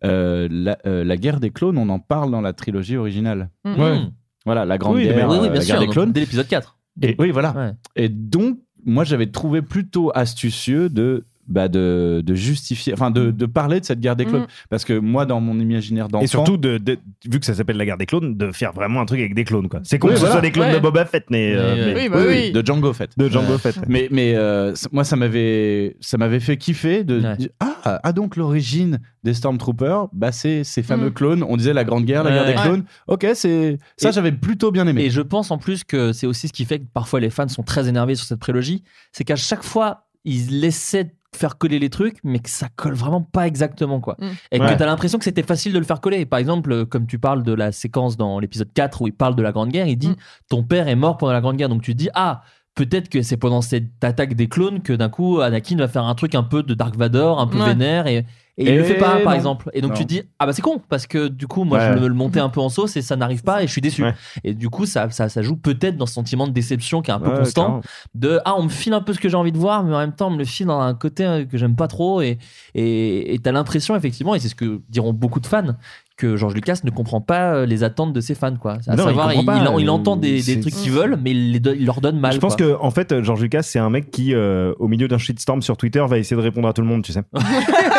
Euh, 0.03 0.47
la, 0.49 0.77
euh, 0.87 1.03
la 1.03 1.17
guerre 1.17 1.39
des 1.39 1.51
clones, 1.51 1.77
on 1.77 1.89
en 1.89 1.99
parle 1.99 2.31
dans 2.31 2.41
la 2.41 2.53
trilogie 2.53 2.97
originale. 2.97 3.49
Mm. 3.65 3.79
Ouais. 3.79 3.99
Voilà, 4.45 4.65
la 4.65 4.79
grande 4.79 4.95
Oui, 4.95 5.03
guerre, 5.03 5.29
oui, 5.29 5.37
oui, 5.39 5.49
bien 5.49 5.53
la 5.53 5.61
sûr, 5.61 5.73
guerre 5.73 5.79
des 5.81 5.85
donc, 5.85 5.93
clones. 5.93 6.11
dès 6.11 6.21
l'épisode 6.21 6.47
4. 6.47 6.77
Et 7.01 7.15
oui, 7.19 7.31
voilà. 7.31 7.53
Ouais. 7.53 7.71
Et 7.95 8.09
donc, 8.09 8.59
moi, 8.85 9.03
j'avais 9.03 9.31
trouvé 9.31 9.61
plutôt 9.61 10.11
astucieux 10.13 10.89
de, 10.89 11.25
bah, 11.51 11.67
de, 11.67 12.21
de 12.25 12.33
justifier, 12.35 12.93
enfin, 12.93 13.11
de, 13.11 13.29
de 13.31 13.45
parler 13.45 13.79
de 13.79 13.85
cette 13.85 13.99
guerre 13.99 14.15
des 14.15 14.25
clones. 14.25 14.43
Mm. 14.43 14.47
Parce 14.69 14.85
que 14.85 14.97
moi, 14.97 15.25
dans 15.25 15.39
mon 15.41 15.59
imaginaire 15.59 16.07
d'enfant. 16.07 16.23
Et 16.23 16.27
surtout, 16.27 16.57
de, 16.57 16.77
de- 16.77 16.97
vu 17.29 17.39
que 17.39 17.45
ça 17.45 17.53
s'appelle 17.53 17.77
la 17.77 17.85
guerre 17.85 17.97
des 17.97 18.05
clownes, 18.05 18.35
de 18.37 18.51
faire 18.51 18.71
vraiment 18.73 19.01
un 19.01 19.05
truc 19.05 19.19
avec 19.19 19.35
des 19.35 19.43
clones. 19.43 19.67
quoi. 19.69 19.81
C'est 19.83 19.99
con 19.99 20.07
Oui, 20.07 20.13
que 20.15 20.19
ce 20.19 20.27
soit 20.27 20.41
des 20.41 20.51
clones 20.51 20.69
Ouais. 20.69 20.75
de 20.75 20.79
Boba 20.79 21.05
Fett, 21.05 21.25
mais. 21.29 21.53
euh, 21.55 21.93
Mais- 21.93 22.01
Oui, 22.01 22.09
bah 22.09 22.19
oui. 22.27 22.51
de 22.51 22.65
Django 22.65 22.93
Fett. 22.93 23.11
De 23.17 23.29
Django 23.29 23.57
Fett. 23.57 23.79
Mais, 23.87 24.07
mais 24.11 24.33
euh, 24.35 24.73
moi, 24.91 25.03
ça 25.03 25.15
m'avait, 25.15 25.97
ça 25.99 26.17
m'avait 26.17 26.39
fait 26.39 26.57
kiffer 26.57 27.03
de 27.03 27.21
ah, 27.59 27.99
ah, 28.03 28.13
donc 28.13 28.35
l'origine 28.35 28.99
des 29.23 29.33
Stormtroopers, 29.33 30.07
bah, 30.13 30.31
c'est 30.31 30.63
ces 30.63 30.83
fameux 30.83 31.09
Mm. 31.09 31.13
clones. 31.13 31.43
On 31.47 31.57
disait 31.57 31.73
la 31.73 31.83
grande 31.83 32.05
guerre, 32.05 32.23
la 32.23 32.31
guerre 32.31 32.45
des 32.45 32.53
clones. 32.53 32.83
Ok, 33.07 33.25
c'est 33.33 33.77
ça, 33.97 34.11
j'avais 34.11 34.31
plutôt 34.31 34.71
bien 34.71 34.87
aimé. 34.87 35.03
Et 35.03 35.09
je 35.09 35.21
pense 35.21 35.51
en 35.51 35.57
plus 35.57 35.83
que 35.83 36.13
c'est 36.13 36.27
aussi 36.27 36.47
ce 36.47 36.53
qui 36.53 36.65
fait 36.65 36.79
que 36.79 36.85
parfois 36.93 37.19
les 37.19 37.29
fans 37.29 37.47
sont 37.47 37.63
très 37.63 37.89
énervés 37.89 38.15
sur 38.15 38.25
cette 38.25 38.39
prélogie, 38.39 38.83
c'est 39.11 39.23
qu'à 39.23 39.35
chaque 39.35 39.63
fois 39.63 40.05
ils 40.23 40.63
essaient 40.65 41.05
de 41.05 41.09
faire 41.35 41.57
coller 41.57 41.79
les 41.79 41.89
trucs, 41.89 42.17
mais 42.23 42.39
que 42.39 42.49
ça 42.49 42.67
colle 42.75 42.93
vraiment 42.93 43.21
pas 43.21 43.47
exactement 43.47 43.99
quoi. 43.99 44.15
Mm. 44.19 44.25
Et 44.51 44.59
Ouais. 44.61 44.73
que 44.73 44.77
t'as 44.77 44.85
l'impression 44.85 45.17
que 45.17 45.23
c'était 45.23 45.43
facile 45.43 45.73
de 45.73 45.79
le 45.79 45.85
faire 45.85 46.01
coller. 46.01 46.25
Par 46.25 46.39
exemple, 46.39 46.85
comme 46.85 47.07
tu 47.07 47.19
parles 47.19 47.43
de 47.43 47.53
la 47.53 47.71
séquence 47.71 48.17
dans 48.17 48.39
l'épisode 48.39 48.71
4 48.73 49.01
où 49.01 49.07
il 49.07 49.13
parle 49.13 49.35
de 49.35 49.41
la 49.41 49.51
Grande 49.51 49.69
Guerre, 49.69 49.87
il 49.87 49.97
dit 49.97 50.09
Mm. 50.09 50.15
ton 50.49 50.63
père 50.63 50.87
est 50.87 50.95
mort 50.95 51.17
pendant 51.17 51.31
la 51.33 51.41
Grande 51.41 51.55
Guerre, 51.57 51.69
donc 51.69 51.81
tu 51.81 51.93
te 51.93 51.97
dis 51.97 52.09
ah 52.13 52.41
peut-être 52.75 53.09
que 53.09 53.21
c'est 53.21 53.37
pendant 53.37 53.61
cette 53.61 54.03
attaque 54.03 54.33
des 54.33 54.47
clones 54.47 54.81
que 54.81 54.93
d'un 54.93 55.09
coup 55.09 55.39
Anakin 55.41 55.75
va 55.77 55.87
faire 55.87 56.05
un 56.05 56.15
truc 56.15 56.35
un 56.35 56.43
peu 56.43 56.63
de 56.63 56.73
Dark 56.73 56.95
Vador, 56.95 57.39
un 57.39 57.47
peu 57.47 57.59
Ouais. 57.59 57.65
vénère 57.65 58.07
et 58.07 58.25
et 58.61 58.65
il 58.65 58.69
Et 58.69 58.77
le 58.77 58.83
fait 58.83 58.95
pas, 58.95 59.17
par 59.17 59.31
non. 59.31 59.33
exemple. 59.33 59.69
Et 59.73 59.81
donc 59.81 59.91
Non. 59.91 59.97
tu 59.97 60.03
te 60.03 60.07
dis, 60.07 60.21
ah 60.39 60.45
bah 60.45 60.53
c'est 60.53 60.61
con, 60.61 60.81
parce 60.89 61.07
que 61.07 61.27
du 61.27 61.47
coup, 61.47 61.63
moi, 61.63 61.79
Ouais. 61.79 61.93
je 61.95 61.99
me 61.99 62.07
le 62.07 62.13
montais 62.13 62.39
un 62.39 62.49
peu 62.49 62.59
en 62.61 62.69
sauce 62.69 62.95
et 62.95 63.01
ça 63.01 63.15
n'arrive 63.15 63.43
pas 63.43 63.63
et 63.63 63.67
je 63.67 63.71
suis 63.71 63.81
déçu. 63.81 64.03
Ouais. 64.03 64.13
Et 64.43 64.53
du 64.53 64.69
coup, 64.69 64.85
ça, 64.85 65.09
ça, 65.09 65.29
ça 65.29 65.41
joue 65.41 65.55
peut-être 65.55 65.97
dans 65.97 66.05
ce 66.05 66.13
sentiment 66.13 66.47
de 66.47 66.53
déception 66.53 67.01
qui 67.01 67.11
est 67.11 67.13
un 67.13 67.19
peu 67.19 67.29
Ouais, 67.31 67.39
constant. 67.39 67.61
carrément. 67.63 67.81
De, 68.15 68.39
ah, 68.45 68.55
on 68.57 68.63
me 68.63 68.69
file 68.69 68.93
un 68.93 69.01
peu 69.01 69.13
ce 69.13 69.19
que 69.19 69.29
j'ai 69.29 69.37
envie 69.37 69.51
de 69.51 69.57
voir, 69.57 69.83
mais 69.83 69.93
en 69.95 69.99
même 69.99 70.13
temps, 70.13 70.27
on 70.27 70.31
me 70.31 70.37
le 70.37 70.45
file 70.45 70.67
dans 70.67 70.79
un 70.79 70.93
côté 70.93 71.25
euh, 71.25 71.45
que 71.45 71.57
j'aime 71.57 71.75
pas 71.75 71.87
trop. 71.87 72.21
Et 72.21 72.37
et 72.75 73.39
t'as 73.43 73.51
l'impression, 73.51 73.95
effectivement, 73.95 74.35
et 74.35 74.39
c'est 74.39 74.47
ce 74.49 74.55
que 74.55 74.81
diront 74.89 75.13
beaucoup 75.13 75.39
de 75.39 75.47
fans, 75.47 75.75
que 76.17 76.35
George 76.37 76.53
Lucas 76.53 76.79
ne 76.83 76.91
comprend 76.91 77.19
pas 77.19 77.53
euh, 77.55 77.65
les 77.65 77.83
attentes 77.83 78.13
de 78.13 78.21
ses 78.21 78.35
fans, 78.35 78.55
quoi. 78.55 78.77
À 78.85 78.95
Non, 78.95 79.03
il 79.05 79.07
savoir, 79.07 79.33
il, 79.33 79.39
il 79.81 79.87
euh, 79.87 79.91
entend 79.91 80.15
des, 80.17 80.41
trucs 80.61 80.73
qu'ils 80.75 80.91
veulent, 80.91 81.17
mais 81.21 81.31
il, 81.31 81.51
les 81.53 81.71
il 81.79 81.85
leur 81.85 81.99
donne 81.99 82.19
mal. 82.19 82.31
Je 82.33 82.37
pense 82.37 82.55
quoi. 82.55 82.67
que 82.67 82.77
en 82.79 82.91
fait, 82.91 83.21
George 83.23 83.41
Lucas, 83.41 83.63
c'est 83.63 83.79
un 83.79 83.89
mec 83.89 84.11
qui, 84.11 84.33
euh, 84.35 84.73
au 84.79 84.87
milieu 84.87 85.07
d'un 85.07 85.17
shitstorm 85.17 85.61
sur 85.63 85.77
Twitter, 85.77 86.03
va 86.07 86.17
essayer 86.19 86.37
de 86.37 86.41
répondre 86.41 86.67
à 86.67 86.73
tout 86.73 86.81
le 86.81 86.87
monde, 86.87 87.01
tu 87.03 87.11
sais. 87.11 87.21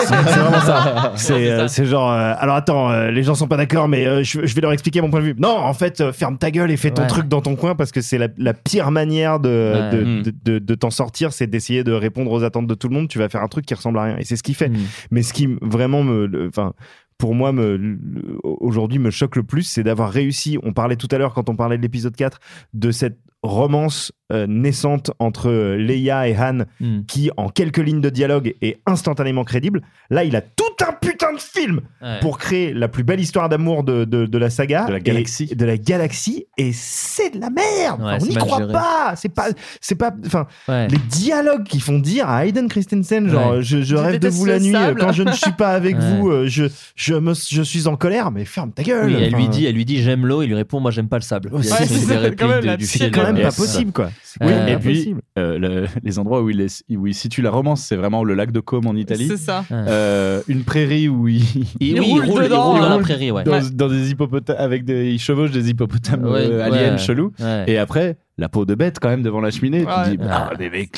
c'est 0.06 0.14
vraiment 0.40 0.60
ça. 0.60 1.12
C'est 1.16 1.50
euh, 1.50 1.68
c'est 1.68 1.84
genre, 1.86 2.10
euh, 2.10 2.34
alors 2.38 2.56
attends, 2.56 2.90
euh, 2.90 3.10
les 3.10 3.22
gens 3.22 3.34
sont 3.34 3.48
pas 3.48 3.56
d'accord, 3.56 3.88
mais 3.88 4.06
euh, 4.06 4.22
je, 4.22 4.44
je 4.44 4.54
vais 4.54 4.60
leur 4.60 4.72
expliquer 4.72 5.00
mon 5.00 5.10
point 5.10 5.20
de 5.20 5.26
vue. 5.26 5.34
Non, 5.38 5.56
en 5.56 5.74
fait, 5.74 6.00
euh, 6.00 6.12
ferme 6.12 6.38
ta 6.38 6.50
gueule 6.50 6.70
et 6.70 6.76
fais 6.76 6.90
ton 6.90 7.02
Ouais. 7.02 7.08
truc 7.08 7.28
dans 7.28 7.40
ton 7.40 7.56
coin 7.56 7.74
parce 7.74 7.92
que 7.92 8.00
c'est 8.00 8.18
la, 8.18 8.28
la 8.38 8.54
pire 8.54 8.90
manière 8.90 9.40
de, 9.40 9.48
Ouais. 9.48 9.90
de, 9.98 10.04
Mm. 10.04 10.22
de, 10.22 10.32
de- 10.44 10.58
de 10.58 10.74
t'en 10.74 10.90
sortir, 10.90 11.32
c'est 11.32 11.46
d'essayer 11.46 11.84
de 11.84 11.92
répondre 11.92 12.30
aux 12.32 12.42
attentes 12.44 12.66
de 12.66 12.74
tout 12.74 12.88
le 12.88 12.94
monde. 12.94 13.08
Tu 13.08 13.18
vas 13.18 13.28
faire 13.28 13.42
un 13.42 13.48
truc 13.48 13.64
qui 13.66 13.74
ressemble 13.74 13.98
à 13.98 14.02
rien. 14.04 14.16
Et 14.18 14.24
c'est 14.24 14.36
ce 14.36 14.42
qu'il 14.42 14.54
fait. 14.54 14.68
Mm. 14.68 14.76
Mais 15.10 15.22
ce 15.22 15.32
qui 15.32 15.44
m- 15.44 15.58
vraiment 15.62 16.02
me, 16.02 16.26
le- 16.26 16.48
enfin, 16.48 16.72
pour 17.18 17.34
moi, 17.34 17.52
me, 17.52 17.76
le- 17.76 17.98
aujourd'hui, 18.42 18.98
me 18.98 19.10
choque 19.10 19.36
le 19.36 19.42
plus, 19.42 19.62
c'est 19.62 19.82
d'avoir 19.82 20.10
réussi. 20.10 20.58
On 20.62 20.72
parlait 20.72 20.96
tout 20.96 21.08
à 21.12 21.18
l'heure 21.18 21.34
quand 21.34 21.48
on 21.48 21.56
parlait 21.56 21.76
de 21.76 21.82
l'épisode 21.82 22.16
4 22.16 22.38
de 22.74 22.90
cette 22.90 23.18
romance 23.42 24.12
euh, 24.32 24.46
naissante 24.48 25.10
entre 25.18 25.50
euh, 25.50 25.76
Leia 25.76 26.26
et 26.28 26.36
Han, 26.36 26.60
Mm. 26.80 27.00
qui 27.06 27.30
en 27.36 27.48
quelques 27.50 27.78
lignes 27.78 28.00
de 28.00 28.08
dialogue 28.08 28.54
est 28.62 28.80
instantanément 28.86 29.44
crédible. 29.44 29.82
Là, 30.10 30.24
il 30.24 30.34
a 30.36 30.40
tout 30.40 30.62
un 30.88 30.92
putain 30.94 31.34
de 31.34 31.38
film 31.38 31.80
Ouais. 32.00 32.18
pour 32.20 32.38
créer 32.38 32.72
la 32.72 32.88
plus 32.88 33.04
belle 33.04 33.20
histoire 33.20 33.48
d'amour 33.50 33.84
de, 33.84 34.04
de, 34.04 34.24
de 34.26 34.38
la 34.38 34.48
saga, 34.48 34.86
De 34.86 34.92
la 34.92 34.98
et- 34.98 35.02
galaxie. 35.02 35.54
de 35.54 35.64
la 35.66 35.76
galaxie, 35.76 36.46
et 36.56 36.70
c'est 36.72 37.34
de 37.34 37.40
la 37.40 37.50
merde. 37.50 38.00
Ouais, 38.00 38.06
Enfin, 38.06 38.18
c'est 38.20 38.26
on 38.26 38.28
n'y 38.30 38.36
croit 38.36 38.58
géré. 38.58 38.72
pas. 38.72 39.12
C'est 39.16 39.28
pas, 39.28 39.48
c'est 39.80 39.94
pas, 39.96 40.12
enfin, 40.26 40.46
Ouais. 40.68 40.88
les 40.88 40.98
dialogues 40.98 41.64
qui 41.64 41.78
font 41.80 41.98
dire 41.98 42.28
à 42.28 42.46
Hayden 42.46 42.68
Christensen, 42.68 43.28
genre, 43.28 43.56
Ouais. 43.56 43.62
je, 43.62 43.94
rêve 43.96 44.18
de 44.18 44.28
vous 44.28 44.46
la 44.46 44.58
nuit 44.60 44.72
sable. 44.72 44.98
quand 45.00 45.12
je 45.12 45.24
ne 45.24 45.32
suis 45.32 45.52
pas 45.52 45.70
avec 45.72 45.96
Ouais. 45.98 46.16
vous, 46.18 46.30
euh, 46.30 46.46
je, 46.46 46.64
je, 46.96 47.14
me, 47.14 47.34
je 47.34 47.62
suis 47.62 47.86
en 47.86 47.96
colère, 47.96 48.30
mais 48.30 48.44
ferme 48.46 48.72
ta 48.72 48.82
gueule. 48.82 49.06
Oui, 49.06 49.16
elle 49.20 49.34
lui 49.34 49.48
dit, 49.48 49.66
elle 49.66 49.74
lui 49.74 49.84
dit 49.84 50.00
j'aime 50.02 50.24
l'eau, 50.26 50.42
il 50.42 50.46
lui 50.48 50.54
répond 50.54 50.80
moi 50.80 50.90
j'aime 50.90 51.08
pas 51.08 51.18
le 51.18 51.22
sable. 51.22 51.50
C'est- 51.62 53.10
quand 53.10 53.24
même 53.24 53.31
même 53.32 53.42
Yes. 53.42 53.56
pas 53.56 53.62
possible, 53.62 53.92
quoi. 53.92 54.10
Oui, 54.40 54.52
et 54.68 54.76
puis, 54.76 55.14
euh, 55.38 55.58
le- 55.58 55.86
les 56.02 56.18
endroits 56.18 56.42
où 56.42 56.50
il, 56.50 56.60
est, 56.60 56.84
où 56.96 57.06
il 57.06 57.14
situe 57.14 57.42
la 57.42 57.50
romance, 57.50 57.82
c'est 57.82 57.96
vraiment 57.96 58.24
le 58.24 58.34
lac 58.34 58.50
de 58.52 58.60
Côme 58.60 58.86
en 58.86 58.94
Italie. 58.94 59.26
C'est 59.28 59.36
ça. 59.36 59.64
Euh, 59.70 60.40
une 60.48 60.64
prairie 60.64 61.08
où 61.08 61.28
il, 61.28 61.42
Il, 61.42 61.66
Il 61.80 62.00
oui, 62.00 62.06
il 62.06 62.20
roule 62.20 62.24
il 62.24 62.30
roule 62.30 62.48
dans 62.80 62.88
la 62.88 62.98
prairie, 62.98 63.30
ouais. 63.30 63.44
dans, 63.44 63.60
dans 63.72 63.88
des 63.88 64.10
hippopotames 64.10 64.56
avec 64.58 64.84
des, 64.84 65.10
il 65.12 65.18
chevauche 65.18 65.50
des 65.50 65.68
hippopotames 65.70 66.24
Ouais, 66.24 66.46
euh, 66.46 66.56
ouais. 66.70 66.78
aliens 66.78 66.96
chelous. 66.96 67.32
Ouais. 67.40 67.64
Et 67.66 67.78
après, 67.78 68.16
la 68.38 68.48
peau 68.48 68.64
de 68.64 68.74
bête 68.74 68.98
quand 69.00 69.08
même 69.10 69.22
devant 69.22 69.40
la 69.40 69.50
cheminée. 69.50 69.84
Ouais. 69.84 69.92
Tu 70.04 70.10
dis, 70.12 70.16
bah. 70.16 70.50
Oui, 70.58 70.68
oui. 70.72 70.88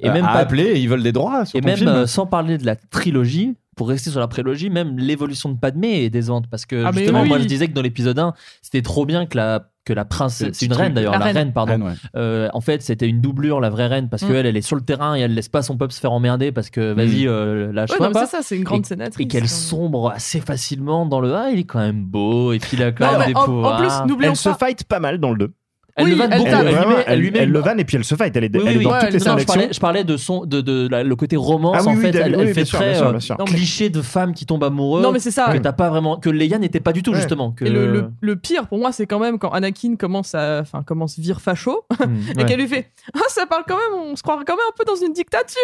Et 0.00 0.08
euh, 0.08 0.12
même 0.12 0.24
à 0.24 0.28
pas, 0.34 0.38
appeler, 0.40 0.78
ils 0.80 0.88
veulent 0.88 1.02
des 1.02 1.12
droits 1.12 1.44
sur 1.44 1.58
et 1.58 1.60
ton 1.62 1.68
même 1.68 1.76
film. 1.76 1.88
euh, 1.88 2.06
sans 2.06 2.26
parler 2.26 2.58
de 2.58 2.66
la 2.66 2.76
trilogie, 2.76 3.54
pour 3.76 3.88
rester 3.88 4.10
sur 4.10 4.20
la 4.20 4.28
prélogie, 4.28 4.68
même 4.68 4.98
l'évolution 4.98 5.48
de 5.48 5.58
Padmé 5.58 6.04
est 6.04 6.10
décevante 6.10 6.46
parce 6.50 6.66
que 6.66 6.84
Ah, 6.84 6.90
justement, 6.92 7.22
oui. 7.22 7.28
moi 7.28 7.38
je 7.38 7.44
disais 7.44 7.66
que 7.68 7.72
dans 7.72 7.80
l'épisode 7.82 8.18
1, 8.18 8.34
c'était 8.60 8.82
trop 8.82 9.06
bien 9.06 9.24
que 9.26 9.36
la 9.38 9.69
que 9.86 9.92
la 9.94 10.04
princesse, 10.04 10.50
c'est 10.58 10.66
une 10.66 10.74
reine 10.74 10.92
d'ailleurs, 10.92 11.12
La 11.14 11.18
la, 11.20 11.24
reine. 11.24 11.36
reine, 11.38 11.52
pardon. 11.52 11.72
Reine, 11.72 11.82
ouais. 11.84 11.94
Euh, 12.14 12.48
en 12.52 12.60
fait, 12.60 12.82
c'était 12.82 13.08
une 13.08 13.20
doublure, 13.22 13.60
la 13.60 13.70
vraie 13.70 13.86
reine, 13.86 14.08
parce 14.10 14.22
Mm. 14.22 14.28
qu'elle, 14.28 14.46
elle 14.46 14.56
est 14.56 14.62
sur 14.62 14.76
le 14.76 14.82
terrain 14.82 15.16
et 15.16 15.20
elle 15.20 15.34
laisse 15.34 15.48
pas 15.48 15.62
son 15.62 15.76
peuple 15.78 15.92
se 15.94 16.00
faire 16.00 16.12
emmerder 16.12 16.52
parce 16.52 16.68
que 16.70 16.92
vas-y, 16.92 17.26
euh, 17.26 17.72
lâche 17.72 17.90
Ouais, 17.92 17.96
non, 18.06 18.12
pas. 18.12 18.26
c'est 18.26 18.36
ça, 18.36 18.42
c'est 18.42 18.56
une 18.56 18.64
grande 18.64 18.84
et, 18.84 18.88
sénatrice. 18.88 19.24
et 19.24 19.28
qu'elle 19.28 19.40
même. 19.42 19.48
sombre 19.48 20.10
assez 20.10 20.40
facilement 20.40 21.06
dans 21.06 21.20
le 21.20 21.34
ah, 21.34 21.50
il 21.50 21.60
est 21.60 21.64
quand 21.64 21.78
même 21.80 22.04
beau 22.04 22.52
et 22.52 22.58
puis 22.58 22.76
il 22.76 22.82
a 22.82 22.92
quand 22.92 23.10
Non, 23.10 23.18
même 23.18 23.28
des 23.28 23.34
en- 23.34 23.40
en 23.40 23.44
pouvoirs. 23.46 23.78
plus, 23.78 24.08
n'oublions 24.08 24.32
Elle 24.32 24.36
se 24.36 24.52
fight 24.52 24.84
pas 24.84 25.00
mal 25.00 25.18
dans 25.18 25.30
le 25.30 25.38
2. 25.38 25.52
Elle 25.96 26.04
Oui, 26.04 26.10
le 26.12 26.16
vanne 26.16 26.30
elle 26.32 26.38
beaucoup. 26.38 26.50
Elle, 26.50 26.66
lui 26.66 26.72
Vraiment, 26.74 26.96
met- 26.96 27.04
elle 27.06 27.20
lui 27.20 27.30
met- 27.30 27.38
elle 27.40 27.50
le 27.50 27.58
vanne 27.60 27.80
et 27.80 27.84
puis 27.84 27.96
elle 27.96 28.04
se 28.04 28.14
fight. 28.14 28.36
Elle 28.36 28.44
est, 28.44 28.56
Oui, 28.56 28.62
elle 28.66 28.76
oui, 28.76 28.80
est 28.82 28.84
dans 28.84 28.90
oui. 28.92 28.98
toutes 29.00 29.12
les 29.12 29.18
non, 29.30 29.38
je 29.38 29.44
parlais, 29.44 29.68
je 29.72 29.80
parlais 29.80 30.04
de 30.04 30.16
son, 30.16 30.44
de, 30.44 30.60
de 30.60 30.88
la- 30.90 31.02
le 31.02 31.16
côté 31.16 31.36
romance 31.36 31.76
Ah 31.78 31.82
oui, 31.82 31.88
en 31.88 31.96
oui, 31.96 32.00
fait. 32.02 32.08
elle, 32.16 32.34
oui, 32.34 32.38
elle 32.40 32.44
bien 32.46 32.54
fait 32.54 32.64
sûr, 32.64 32.78
très 32.78 32.90
bien 32.90 32.98
sûr, 32.98 33.06
euh, 33.06 33.10
bien 33.10 33.20
sûr. 33.20 33.36
Cliché 33.46 33.90
de 33.90 34.02
femme 34.02 34.34
qui 34.34 34.46
tombe 34.46 34.62
amoureux. 34.64 35.02
Non, 35.02 35.12
mais 35.12 35.18
c'est 35.18 35.30
ça. 35.30 35.50
Que 35.52 35.58
t'as 35.58 35.72
pas 35.72 35.88
vraiment, 35.90 36.16
que 36.18 36.30
Leia 36.30 36.58
n'était 36.58 36.80
pas 36.80 36.92
du 36.92 37.02
tout 37.02 37.10
Ouais. 37.10 37.16
justement. 37.16 37.52
Que 37.52 37.64
Et 37.64 37.70
le, 37.70 37.90
le- 37.92 38.10
le 38.20 38.36
pire 38.36 38.66
pour 38.66 38.78
moi, 38.78 38.92
c'est 38.92 39.06
quand 39.06 39.18
même 39.18 39.38
quand 39.38 39.50
Anakin 39.50 39.96
commence 39.96 40.34
à, 40.34 40.60
enfin, 40.60 40.82
commence 40.82 41.18
vire 41.18 41.40
facho 41.40 41.84
Hmm, 41.90 42.16
et 42.34 42.38
ouais. 42.38 42.44
qu'elle 42.46 42.60
lui 42.60 42.68
fait, 42.68 42.90
ah, 43.14 43.20
ça 43.28 43.46
parle 43.46 43.64
quand 43.66 43.76
même, 43.76 44.00
on 44.12 44.16
se 44.16 44.22
croirait 44.22 44.44
quand 44.46 44.54
même 44.56 44.64
un 44.68 44.74
peu 44.76 44.84
dans 44.84 44.96
une 45.06 45.12
dictature. 45.12 45.60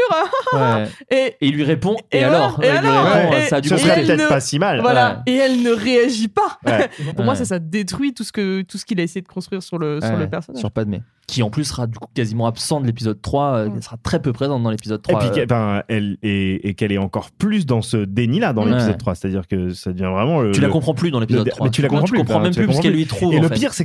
Ouais. 0.52 0.86
Et 1.10 1.34
Et 1.40 1.48
il 1.48 1.54
lui 1.54 1.64
répond. 1.64 1.96
Et, 2.12 2.22
alors 2.24 2.58
et 2.62 2.68
alors 2.68 3.06
Ça 3.48 3.62
serait 3.62 4.02
peut-être 4.02 4.28
pas 4.28 4.40
si 4.40 4.58
mal. 4.58 4.80
voilà. 4.80 5.22
Et 5.26 5.34
elle 5.36 5.62
ne 5.62 5.70
réagit 5.70 6.28
pas. 6.28 6.58
Pour 7.16 7.24
moi, 7.24 7.34
ça, 7.34 7.44
ça 7.44 7.58
détruit 7.58 8.12
tout 8.14 8.24
ce 8.24 8.32
que 8.32 8.62
tout 8.62 8.78
ce 8.78 8.84
qu'il 8.84 9.00
a 9.00 9.02
essayé 9.02 9.20
de 9.22 9.28
construire 9.28 9.62
sur 9.62 9.78
le 9.78 9.98
sur 10.16 10.18
le 10.18 10.24
Ouais, 10.24 10.30
personnage. 10.30 10.60
Sur 10.60 10.70
Padmé. 10.70 11.02
Qui 11.26 11.42
en 11.42 11.50
plus 11.50 11.64
sera 11.64 11.86
du 11.88 11.98
coup 11.98 12.08
quasiment 12.14 12.46
absent 12.46 12.80
de 12.80 12.86
l'épisode 12.86 13.20
3, 13.20 13.56
euh, 13.56 13.68
elle 13.74 13.82
sera 13.82 13.96
très 14.02 14.22
peu 14.22 14.32
présente 14.32 14.62
dans 14.62 14.70
l'épisode 14.70 15.00
Et 15.00 15.02
3. 15.02 15.18
puis 15.18 15.28
euh, 15.28 15.32
qu'elle- 15.32 15.44
enfin, 15.46 15.82
elle 15.88 16.18
et, 16.22 16.68
et 16.68 16.74
qu'elle 16.74 16.92
est 16.92 16.98
encore 16.98 17.30
plus 17.32 17.66
dans 17.66 17.82
ce 17.82 17.96
déni-là 17.96 18.52
dans 18.52 18.64
Ouais. 18.64 18.70
l'épisode 18.72 18.96
3, 18.98 19.14
c'est-à-dire 19.16 19.48
que 19.48 19.70
ça 19.70 19.92
devient 19.92 20.10
vraiment 20.12 20.40
le, 20.40 20.52
Tu 20.52 20.60
la 20.60 20.68
comprends 20.68 20.94
plus 20.94 21.10
dans 21.10 21.18
l'épisode 21.20 21.44
le- 21.46 21.50
3. 21.50 21.66
Mais 21.66 21.70
tu 21.70 21.82
la 21.82 21.88
comprends 21.88 22.04
tu 22.04 22.10
plus. 22.12 22.18
comprends 22.20 22.40
même 22.40 22.54
plus 22.54 22.72
ce 22.72 22.80
qu'elle 22.80 22.92
lui 22.94 23.06
trouve, 23.06 23.34
Et 23.34 23.38
en 23.38 23.42
le 23.42 23.48
fait. 23.48 23.54
pire, 23.54 23.72
c'est 23.74 23.84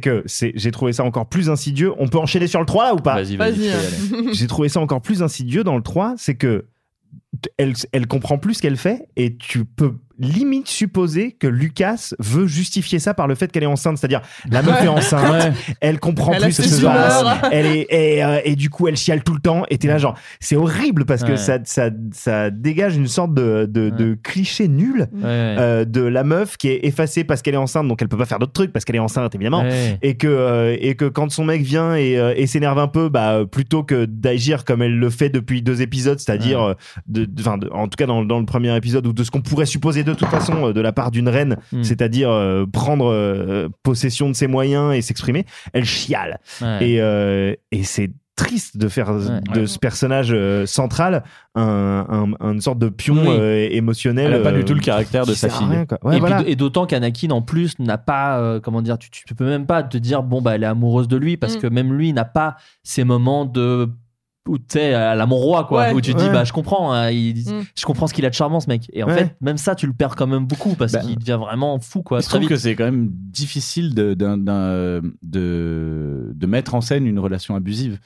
que 0.00 0.22
c'est- 0.26 0.52
j'ai 0.54 0.70
trouvé 0.70 0.92
ça 0.94 1.04
encore 1.04 1.26
plus 1.26 1.50
insidieux. 1.50 1.92
On 1.98 2.08
peut 2.08 2.18
enchaîner 2.18 2.46
sur 2.46 2.60
le 2.60 2.66
3 2.66 2.84
là 2.86 2.94
ou 2.94 2.98
pas 2.98 3.14
Vas-y, 3.16 3.36
vas-y, 3.36 3.68
hein. 3.68 3.76
J'ai 4.32 4.46
trouvé 4.46 4.68
ça 4.70 4.80
encore 4.80 5.02
plus 5.02 5.22
insidieux 5.22 5.64
dans 5.64 5.76
le 5.76 5.82
3, 5.82 6.14
c'est 6.16 6.36
que 6.36 6.66
elle, 7.58 7.74
elle 7.92 8.06
comprend 8.06 8.38
plus 8.38 8.54
ce 8.54 8.62
qu'elle 8.62 8.76
fait 8.78 9.08
et 9.16 9.36
tu 9.36 9.64
peux 9.66 9.94
limite 10.18 10.68
supposer 10.68 11.32
que 11.32 11.46
Lucas 11.46 12.10
veut 12.18 12.46
justifier 12.46 12.98
ça 12.98 13.14
par 13.14 13.26
le 13.28 13.34
fait 13.34 13.50
qu'elle 13.52 13.62
est 13.62 13.66
enceinte. 13.66 13.98
C'est-à-dire, 13.98 14.20
la 14.50 14.62
meuf 14.62 14.82
est 14.82 14.88
enceinte, 14.88 15.52
elle 15.80 16.00
comprend 16.00 16.32
Elle 16.32 16.42
plus 16.42 16.52
ce 16.52 16.62
qui 16.62 16.68
se 16.68 16.82
passe, 16.82 17.24
elle 17.52 17.66
est, 17.66 17.86
et, 17.90 18.24
euh, 18.24 18.40
et 18.44 18.56
du 18.56 18.70
coup, 18.70 18.88
elle 18.88 18.96
chiale 18.96 19.22
tout 19.22 19.34
le 19.34 19.40
temps. 19.40 19.64
Et 19.70 19.78
t'es 19.78 19.88
là, 19.88 19.98
genre, 19.98 20.16
c'est 20.40 20.56
horrible 20.56 21.04
parce 21.04 21.22
que 21.22 21.28
Ouais. 21.32 21.36
ça, 21.36 21.58
ça, 21.64 21.90
ça 22.12 22.50
dégage 22.50 22.96
une 22.96 23.06
sorte 23.06 23.34
de, 23.34 23.66
de, 23.68 23.90
de 23.90 24.16
cliché 24.22 24.66
nul 24.68 25.06
euh, 25.24 25.84
de 25.84 26.00
la 26.02 26.24
meuf 26.24 26.56
qui 26.56 26.68
est 26.68 26.80
effacée 26.84 27.22
parce 27.24 27.42
qu'elle 27.42 27.54
est 27.54 27.58
enceinte, 27.58 27.86
donc 27.86 28.00
elle 28.02 28.08
peut 28.08 28.16
pas 28.16 28.24
faire 28.26 28.38
d'autres 28.38 28.52
trucs 28.52 28.72
parce 28.72 28.84
qu'elle 28.84 28.96
est 28.96 29.00
enceinte, 29.00 29.34
évidemment. 29.34 29.64
Et 30.02 30.16
que 30.16 30.26
euh, 30.26 30.76
et 30.80 30.94
que 30.94 31.04
quand 31.04 31.30
son 31.30 31.44
mec 31.44 31.62
vient 31.62 31.94
et, 31.96 32.12
et 32.36 32.46
s'énerve 32.46 32.78
un 32.78 32.88
peu 32.88 33.08
bah 33.08 33.40
plutôt 33.50 33.82
que 33.82 34.04
d'agir 34.06 34.64
comme 34.64 34.82
elle 34.82 34.98
le 34.98 35.10
fait 35.10 35.28
depuis 35.28 35.62
deux 35.62 35.82
épisodes 35.82 36.18
c'est-à-dire 36.18 36.74
de, 37.06 37.24
de- 37.24 37.40
enfin, 37.40 37.58
de- 37.58 37.68
en 37.72 37.84
tout 37.88 37.96
cas 37.96 38.06
dans, 38.06 38.24
dans 38.24 38.38
le 38.38 38.46
premier 38.46 38.74
épisode 38.76 39.06
ou 39.06 39.12
de 39.12 39.22
ce 39.24 39.30
qu'on 39.30 39.40
pourrait 39.42 39.66
supposer 39.66 40.04
de 40.12 40.18
toute 40.18 40.28
façon 40.28 40.68
euh, 40.68 40.72
de 40.72 40.80
la 40.80 40.92
part 40.92 41.10
d'une 41.10 41.28
reine 41.28 41.56
Mm. 41.72 41.82
c'est-à-dire 41.82 42.30
euh, 42.30 42.64
prendre 42.66 43.10
euh, 43.12 43.68
possession 43.82 44.28
de 44.28 44.34
ses 44.34 44.46
moyens 44.46 44.94
et 44.94 45.02
s'exprimer 45.02 45.44
elle 45.72 45.84
chiale 45.84 46.38
Ouais. 46.62 46.88
et 46.88 47.00
euh, 47.00 47.54
et 47.72 47.82
c'est 47.84 48.10
triste 48.36 48.76
de 48.76 48.86
faire 48.88 49.12
de 49.52 49.66
ce 49.66 49.78
personnage 49.80 50.28
euh, 50.32 50.64
central 50.64 51.24
un, 51.56 52.06
un- 52.40 52.52
une 52.52 52.60
sorte 52.60 52.78
de 52.78 52.88
pion 52.88 53.16
Oui. 53.22 53.26
euh, 53.28 53.68
émotionnel 53.70 54.32
Elle 54.32 54.40
a 54.40 54.44
pas 54.44 54.52
du 54.52 54.64
tout 54.64 54.74
le 54.74 54.80
caractère 54.80 55.26
de 55.26 55.34
sa 55.34 55.48
fille. 55.48 55.66
rien, 55.68 55.86
quoi. 55.86 55.98
Ouais, 56.04 56.18
et, 56.18 56.20
voilà. 56.20 56.42
d'autant 56.54 56.86
qu'Anakin 56.86 57.30
en 57.30 57.42
plus 57.42 57.76
n'a 57.80 57.98
pas 57.98 58.38
euh, 58.38 58.60
comment 58.60 58.80
dire 58.80 58.96
tu, 58.96 59.10
tu 59.10 59.34
peux 59.34 59.44
même 59.44 59.66
pas 59.66 59.82
te 59.82 59.98
dire 59.98 60.22
bon 60.22 60.40
bah 60.40 60.54
elle 60.54 60.62
est 60.62 60.66
amoureuse 60.66 61.08
de 61.08 61.16
lui 61.16 61.36
parce 61.36 61.56
Mm. 61.56 61.60
que 61.60 61.66
même 61.66 61.92
lui 61.92 62.12
n'a 62.12 62.24
pas 62.24 62.56
ces 62.84 63.02
moments 63.02 63.44
de 63.44 63.88
où 64.48 64.58
tu 64.58 64.64
sais 64.70 64.94
à 64.94 65.14
la 65.14 65.26
mon 65.26 65.36
roi 65.36 65.64
quoi 65.64 65.82
Ouais. 65.88 65.92
où 65.94 66.00
tu 66.00 66.12
te 66.14 66.18
dis 66.18 66.24
Ouais. 66.24 66.32
bah 66.32 66.44
je 66.44 66.52
comprends 66.52 66.92
hein, 66.92 67.10
il- 67.10 67.34
Mm. 67.48 67.64
je 67.78 67.84
comprends 67.84 68.06
ce 68.06 68.14
qu'il 68.14 68.24
a 68.26 68.30
de 68.30 68.34
charmant 68.34 68.60
ce 68.60 68.68
mec 68.68 68.88
et 68.92 69.02
en 69.02 69.06
Ouais. 69.08 69.14
fait 69.14 69.36
même 69.40 69.58
ça 69.58 69.74
tu 69.74 69.86
le 69.86 69.92
perds 69.92 70.16
quand 70.16 70.26
même 70.26 70.46
beaucoup 70.46 70.74
parce 70.74 70.92
Bah, 70.92 71.00
qu'il 71.00 71.18
devient 71.18 71.38
vraiment 71.40 71.78
fou 71.80 72.02
quoi 72.02 72.20
Je 72.20 72.24
très 72.24 72.30
trouve 72.38 72.40
vite 72.42 72.48
que 72.48 72.56
c'est 72.56 72.74
quand 72.74 72.84
même 72.84 73.08
difficile 73.12 73.94
de, 73.94 74.14
d'un- 74.14 74.38
d'un- 74.38 75.00
de, 75.22 76.32
de 76.34 76.46
mettre 76.46 76.74
en 76.74 76.80
scène 76.80 77.06
une 77.06 77.18
relation 77.18 77.54
abusive. 77.54 77.98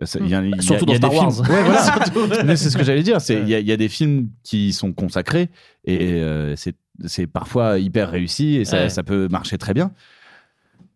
Euh, 0.00 0.06
ça- 0.06 0.18
il 0.22 0.28
y 0.28 0.34
a- 0.34 0.42
il 0.42 0.50
y 0.50 0.58
a- 0.58 0.62
Surtout 0.62 0.84
il 0.86 0.92
y 0.92 0.96
a 0.96 0.98
dans 1.00 1.10
Star 1.10 1.30
films- 1.32 1.46
Wars. 1.46 1.50
Ouais, 1.50 1.62
voilà. 1.64 1.82
Surtout. 2.04 2.44
Mais 2.46 2.56
c'est 2.56 2.70
ce 2.70 2.76
que 2.78 2.84
j'allais 2.84 3.02
dire. 3.02 3.20
c'est- 3.20 3.40
Il 3.40 3.48
y, 3.48 3.54
a- 3.54 3.58
il 3.58 3.66
y 3.66 3.72
a 3.72 3.76
des 3.76 3.88
films 3.88 4.28
qui 4.44 4.72
sont 4.72 4.92
consacrés 4.92 5.50
et 5.84 6.12
euh, 6.22 6.54
c'est, 6.56 6.76
c'est 7.06 7.26
parfois 7.26 7.78
hyper 7.78 8.10
réussi 8.10 8.56
et 8.56 8.64
ça, 8.64 8.82
Ouais. 8.84 8.88
ça 8.88 9.02
peut 9.02 9.28
marcher 9.30 9.58
très 9.58 9.74
bien. 9.74 9.90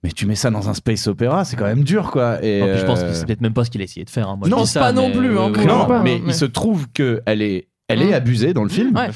Mais 0.05 0.11
tu 0.11 0.27
mets 0.27 0.35
ça 0.35 0.51
dans 0.51 0.69
un 0.69 0.75
space 0.75 1.07
opéra, 1.07 1.45
c'est 1.45 1.57
quand 1.57 1.65
même 1.67 1.85
dur, 1.85 2.11
quoi. 2.11 2.43
Et 2.45 2.61
Non, 2.61 2.67
puis 2.69 2.79
je 2.81 2.85
pense 2.87 3.01
que 3.01 3.05
euh, 3.07 3.15
c'est 3.15 3.25
peut-être 3.27 3.41
même 3.41 3.53
pas 3.55 3.65
ce 3.65 3.71
qu'il 3.71 3.81
a 3.81 3.85
essayé 3.85 4.05
de 4.05 4.11
faire 4.11 4.29
hein. 4.29 4.37
Moi, 4.37 4.49
Non, 4.49 4.65
ça, 4.65 4.81
pas 4.81 4.93
non 4.93 5.11
plus, 5.13 5.39
hein, 5.39 5.53
ouais, 5.53 5.65
non, 5.65 5.85
coup. 5.87 5.93
mais 5.93 6.03
mais- 6.03 6.23
il 6.27 6.35
se 6.35 6.45
trouve 6.45 6.89
que 6.93 7.23
elle 7.25 7.41
est, 7.43 7.69
elle 7.89 8.01
Mm. 8.01 8.09
est 8.09 8.15
abusée 8.15 8.53
dans 8.55 8.65
le 8.65 8.69
film. 8.69 8.97
Ouais. 8.97 9.11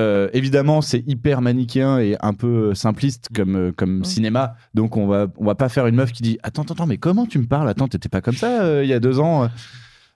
Euh, 0.00 0.28
évidemment, 0.32 0.80
c'est 0.80 1.02
hyper 1.06 1.42
manichéen 1.42 1.98
et 1.98 2.16
un 2.20 2.32
peu 2.34 2.74
simpliste 2.74 3.28
Mm. 3.30 3.34
comme, 3.36 3.56
euh, 3.56 3.72
comme 3.76 4.04
cinéma. 4.04 4.54
Donc, 4.74 4.96
on 4.96 5.06
va, 5.06 5.26
on 5.38 5.44
va 5.44 5.54
pas 5.54 5.68
faire 5.68 5.86
une 5.86 5.94
meuf 5.96 6.12
qui 6.12 6.22
dit 6.22 6.38
Attends, 6.42 6.62
attends, 6.62 6.74
attends, 6.74 6.86
mais 6.86 6.96
comment 6.98 7.26
tu 7.26 7.38
me 7.38 7.46
parles? 7.46 7.68
Attends, 7.68 7.88
t'étais 7.88 8.08
pas 8.08 8.20
comme 8.22 8.34
ça 8.36 8.62
euh, 8.62 8.84
il 8.84 8.88
y 8.90 8.94
a 8.94 9.00
deux 9.00 9.18
ans 9.18 9.48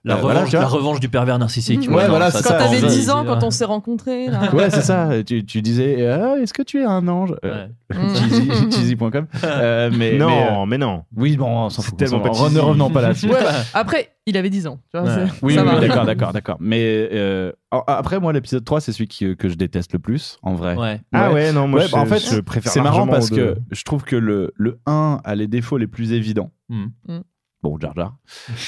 la, 0.03 0.13
Euh, 0.13 0.17
revanche, 0.21 0.49
voilà, 0.51 0.59
la 0.61 0.67
revanche 0.67 0.99
du 0.99 1.09
pervers 1.09 1.37
narcissique 1.39 1.81
Ouais, 1.89 2.03
non, 2.03 2.09
voilà, 2.09 2.31
ça, 2.31 2.39
c'est 2.41 2.47
Quand 2.49 2.57
t'avais 2.57 2.83
on- 2.83 2.87
10 2.87 3.09
ans, 3.09 3.25
quand 3.25 3.43
on 3.43 3.51
s'est 3.51 3.65
rencontrés. 3.65 4.27
là. 4.27 4.53
Ouais, 4.53 4.69
c'est 4.69 4.81
ça. 4.81 5.09
Tu, 5.25 5.43
tu 5.45 5.61
disais 5.61 6.07
Ah, 6.07 6.35
Est-ce 6.41 6.53
que 6.53 6.61
tu 6.63 6.79
es 6.79 6.85
un 6.85 7.07
ange 7.07 7.33
Euh, 7.43 7.67
cheesy- 7.93 8.71
Cheesy.com. 8.71 9.27
Euh, 9.43 9.89
mais, 9.97 10.17
non 10.17 10.27
mais, 10.27 10.47
euh, 10.51 10.65
mais 10.65 10.77
non 10.77 11.03
oui, 11.15 11.35
bon, 11.35 11.47
on 11.65 11.69
s'en 11.69 11.81
fout. 11.81 11.97
tellement 11.97 12.17
on 12.17 12.21
pas. 12.21 12.49
Ne 12.49 12.59
revenons 12.59 12.89
pas 12.89 13.01
là-dessus. 13.01 13.27
Ouais, 13.31 13.39
Après, 13.73 14.09
il 14.25 14.37
avait 14.37 14.49
10 14.49 14.67
ans. 14.67 14.79
Tu 14.93 14.99
vois, 14.99 15.07
Ouais. 15.09 15.15
c'est- 15.27 15.33
Oui, 15.45 15.55
ça 15.55 15.63
oui, 15.63 15.69
va. 15.71 15.79
d'accord, 15.79 16.05
d'accord, 16.05 16.33
d'accord. 16.33 16.57
Mais 16.61 17.09
euh, 17.11 17.51
après, 17.71 18.19
moi, 18.19 18.31
l'épisode 18.33 18.63
3, 18.63 18.79
c'est 18.81 18.91
celui 18.93 19.07
qui- 19.07 19.35
que 19.35 19.49
je 19.49 19.55
déteste 19.55 19.93
le 19.93 19.99
plus, 19.99 20.37
en 20.43 20.53
vrai. 20.53 20.75
ouais 20.75 21.01
ah 21.13 21.31
ouais 21.33 21.51
non 21.51 21.67
moi 21.67 21.81
Ouais, 21.81 21.87
je, 21.87 21.91
bah, 21.91 21.99
en 21.99 22.05
fait, 22.05 22.19
je 22.19 22.39
préfère 22.39 22.71
c'est 22.71 22.81
marrant 22.81 23.07
parce 23.07 23.29
que 23.29 23.57
je 23.71 23.83
trouve 23.83 24.03
que 24.03 24.15
le, 24.15 24.53
le 24.55 24.79
1 24.85 25.19
a 25.23 25.35
les 25.35 25.47
défauts 25.47 25.77
les 25.77 25.87
plus 25.87 26.13
évidents. 26.13 26.51
Bon, 27.67 27.77
Jar 27.79 27.93
Jar. 27.95 28.17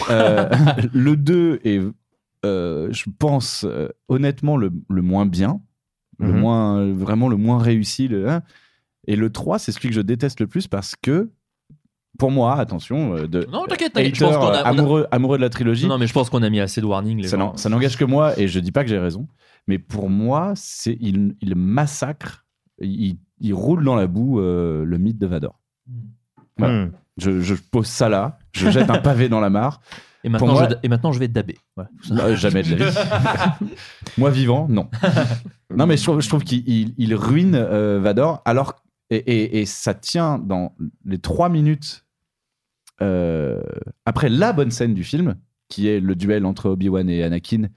Euh, 0.10 0.50
le 0.94 1.16
2 1.16 1.62
est, 1.64 1.80
euh, 2.46 2.90
je 2.92 3.06
pense, 3.18 3.66
euh, 3.68 3.90
honnêtement, 4.08 4.58
le, 4.58 4.72
le 4.90 5.02
moins 5.02 5.26
bien. 5.26 5.62
Le 6.20 6.34
Mhm. 6.34 6.40
moins, 6.40 6.94
vraiment 6.94 7.30
le 7.30 7.38
moins 7.38 7.60
réussi. 7.60 8.10
Le, 8.10 8.30
hein. 8.30 8.42
Et 9.08 9.16
le 9.16 9.32
3, 9.32 9.58
c'est 9.58 9.72
celui 9.72 9.88
que 9.90 9.96
je 9.96 10.02
déteste 10.02 10.42
le 10.42 10.48
plus 10.48 10.68
parce 10.68 10.96
que, 11.02 11.32
pour 12.18 12.30
moi, 12.32 12.58
attention, 12.60 13.16
euh, 13.16 13.28
de 13.28 13.46
non 13.50 13.66
t'inquiète 13.68 13.94
qu'on 13.94 14.26
a, 14.28 14.58
amoureux, 14.60 15.08
amoureux 15.12 15.38
de 15.38 15.42
la 15.42 15.50
trilogie, 15.50 15.88
non 15.88 15.98
mais 15.98 16.08
je 16.08 16.12
pense 16.14 16.30
qu'on 16.30 16.44
a 16.44 16.50
mis 16.50 16.60
assez 16.60 16.82
de 16.82 16.86
warning 16.86 17.22
les 17.22 17.30
ça 17.30 17.70
n'engage 17.70 17.96
que 17.98 18.04
moi 18.04 18.38
et 18.38 18.50
je 18.50 18.60
dis 18.60 18.74
pas 18.74 18.84
que 18.84 18.90
j'ai 18.90 19.00
raison. 19.00 19.30
Mais 19.68 19.80
pour 19.80 20.10
moi, 20.10 20.52
c'est 20.56 20.98
il, 21.00 21.36
il 21.40 21.56
massacre, 21.56 22.46
il, 22.82 23.18
il 23.40 23.54
roule 23.54 23.86
dans 23.86 23.96
la 23.96 24.08
boue 24.08 24.42
euh, 24.42 24.84
le 24.84 24.98
mythe 24.98 25.18
de 25.18 25.28
Vador. 25.28 25.58
Voilà. 26.58 26.86
Hmm. 26.86 26.92
Je, 27.20 27.42
je 27.42 27.54
pose 27.56 27.88
ça 27.88 28.10
là, 28.10 28.40
je 28.54 28.70
jette 28.70 28.90
un 28.90 28.98
pavé 29.00 29.30
dans 29.30 29.40
la 29.40 29.50
mare. 29.50 29.82
et 30.24 30.30
maintenant, 30.30 30.48
Pour 30.48 30.56
moi- 30.60 30.70
je, 30.70 30.76
et 30.84 30.88
maintenant 30.90 31.12
je 31.12 31.20
vais 31.20 31.28
tout 31.28 31.42
ça. 31.78 31.90
Non, 32.14 32.36
jamais 32.36 32.64
de 32.64 32.76
la 32.76 32.90
vie. 32.90 32.98
moi 34.18 34.30
vivant, 34.32 34.68
non. 34.70 34.90
non, 35.76 35.86
mais 35.86 35.98
je 35.98 36.04
trouve, 36.04 36.22
je 36.22 36.28
trouve 36.30 36.44
qu'il 36.44 36.68
il- 36.68 36.94
il 36.98 37.14
ruine 37.16 37.56
euh, 37.56 38.00
Vador. 38.02 38.42
Alors, 38.46 38.76
et, 39.10 39.18
et- 39.18 39.62
et 39.62 39.66
ça 39.66 39.94
tient 39.94 40.38
dans 40.40 40.76
les 41.06 41.18
trois 41.20 41.50
minutes 41.50 42.06
euh, 43.02 43.62
après 44.06 44.30
la 44.30 44.52
bonne 44.54 44.72
scène 44.72 44.94
du 44.94 45.04
film, 45.04 45.36
qui 45.70 45.88
est 45.88 46.00
le 46.00 46.16
duel 46.16 46.46
entre 46.46 46.70
Obi-Wan 46.72 47.10
et 47.10 47.24
Anakin, 47.24 47.68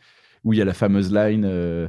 où 0.44 0.52
il 0.52 0.59
y 0.59 0.62
a 0.62 0.64
la 0.64 0.74
fameuse 0.74 1.12
line. 1.12 1.44
euh, 1.47 1.89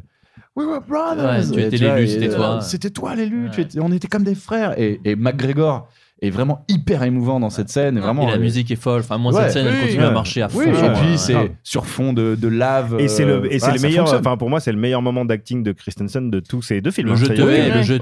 We 0.56 0.68
were 0.68 0.82
brothers. 0.82 1.50
Ouais, 1.50 1.52
tu 1.52 1.60
Et 1.60 1.66
étais 1.68 1.78
vois, 1.78 1.96
l'élu, 1.96 2.06
et, 2.06 2.08
c'était 2.08 2.30
toi. 2.36 2.62
C'était 2.62 2.90
toi 2.92 3.16
l'élu. 3.16 3.50
Ouais. 3.50 3.62
étais- 3.62 3.80
on 3.80 3.92
était 3.92 4.08
comme 4.08 4.24
des 4.24 4.36
frères. 4.36 4.78
Et, 4.80 5.00
et 5.04 5.16
McGregor 5.16 5.90
est 6.28 6.30
vraiment 6.30 6.64
hyper 6.70 7.04
émouvant 7.04 7.40
dans 7.40 7.50
cette 7.50 7.70
scène. 7.70 7.98
et 7.98 8.02
Vraiment, 8.02 8.24
et 8.28 8.32
la 8.32 8.38
euh, 8.38 8.40
musique 8.40 8.72
est 8.72 8.76
folle 8.76 9.02
enfin 9.02 9.18
moi 9.18 9.34
Ouais. 9.34 9.44
cette 9.44 9.52
scène 9.54 9.68
elle 9.68 9.80
continue 9.82 10.00
ouais. 10.02 10.08
à 10.08 10.12
marcher 10.12 10.42
à 10.42 10.50
fond 10.50 10.60
oui, 10.60 10.66
et 10.68 10.70
Euh, 10.84 10.94
puis 10.94 11.18
c'est 11.18 11.34
grave. 11.34 11.50
sur 11.64 11.86
fond 11.86 12.14
de, 12.14 12.36
de 12.36 12.48
lave. 12.48 12.96
et 13.00 13.08
c'est 13.08 13.24
euh, 13.24 13.42
le 13.42 13.48
et 13.54 13.60
c'est 13.60 13.66
voilà, 13.66 13.76
le 13.76 13.82
meilleur 13.82 14.14
enfin 14.14 14.38
pour 14.38 14.50
moi 14.50 14.60
c'est 14.60 14.72
le 14.72 14.78
meilleur 14.78 15.02
moment 15.02 15.26
d'acting 15.26 15.64
de 15.64 15.72
Christensen 15.72 16.30
de 16.32 16.40
tous 16.40 16.62
ces 16.62 16.82
deux 16.82 16.92
films 16.92 17.10
le 17.10 17.16
jeu 17.16 17.28
te 17.28 17.42
hais 17.42 17.70
le 17.74 17.82
jeu 17.84 18.00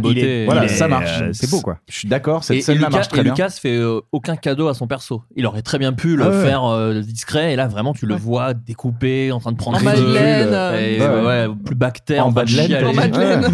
beauté 0.00 0.42
est- 0.42 0.44
voilà, 0.44 0.68
ça 0.68 0.88
marche. 0.88 1.20
euh, 1.22 1.30
c'est 1.32 1.50
beau 1.50 1.60
quoi 1.60 1.78
Je 1.88 1.96
suis 1.98 2.08
d'accord, 2.08 2.44
cette 2.44 2.56
Et, 2.56 2.58
et 2.58 2.62
scène-là 2.62 2.86
Lucas, 2.86 2.96
marche 2.98 3.08
très 3.08 3.20
et 3.20 3.24
bien. 3.24 3.32
Lucas 3.32 3.50
fait 3.50 3.76
euh, 3.76 4.00
aucun 4.12 4.36
cadeau 4.36 4.68
à 4.68 4.74
son 4.74 4.86
perso. 4.86 5.22
Il 5.36 5.46
aurait 5.46 5.62
très 5.62 5.78
bien 5.78 5.92
pu 5.92 6.16
le 6.16 6.24
Ah 6.24 6.28
ouais. 6.30 6.44
faire 6.44 6.64
euh, 6.64 7.00
discret. 7.00 7.52
Et 7.52 7.56
là, 7.56 7.66
vraiment, 7.68 7.92
tu 7.94 8.06
le 8.06 8.14
vois 8.14 8.54
découpé, 8.54 9.32
en 9.32 9.40
train 9.40 9.52
de 9.52 9.56
prendre 9.56 9.76
En 9.76 9.80
feu, 9.80 9.84
Madeleine, 9.86 10.48
et, 10.48 11.00
euh, 11.00 11.22
ouais, 11.22 11.48
ouais, 11.48 11.54
plus 11.64 11.74
bactère, 11.74 12.26
En 12.26 12.32
train 12.32 12.44
de 12.44 12.50
Madeleine, 12.50 12.66
chialer. 12.68 12.86
En 12.86 12.94
Madeleine. 12.94 13.44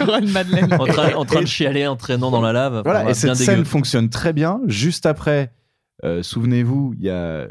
Encore 0.00 0.16
une 0.18 0.30
Madeleine. 0.32 0.72
en 0.78 0.86
train, 0.86 1.14
en 1.14 1.24
train 1.24 1.40
de 1.42 1.46
chialer, 1.46 1.86
entraînant 1.86 2.30
dans 2.30 2.40
la 2.40 2.52
lave. 2.52 2.82
Et 3.10 3.14
cette 3.14 3.34
scène 3.36 3.64
fonctionne 3.64 4.08
très 4.08 4.32
bien. 4.32 4.60
Juste 4.66 5.06
après, 5.06 5.52
euh, 6.04 6.22
souvenez-vous, 6.22 6.94
il 6.98 7.04
y 7.04 7.10
a 7.10 7.48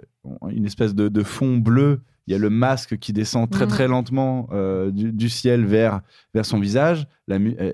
une 0.51 0.65
espèce 0.65 0.93
de, 0.95 1.07
de 1.09 1.23
fond 1.23 1.57
bleu. 1.57 2.01
Il 2.27 2.31
y 2.33 2.35
a 2.35 2.37
le 2.37 2.49
masque 2.49 2.97
qui 2.97 3.11
descend 3.13 3.49
très 3.49 3.65
Mhm. 3.65 3.71
très 3.71 3.87
lentement 3.87 4.47
euh, 4.51 4.91
du, 4.91 5.11
du 5.11 5.29
ciel 5.29 5.65
vers, 5.65 6.01
vers 6.33 6.45
son 6.45 6.59
visage. 6.59 7.07
La 7.27 7.39
mu- 7.39 7.55
euh, 7.59 7.73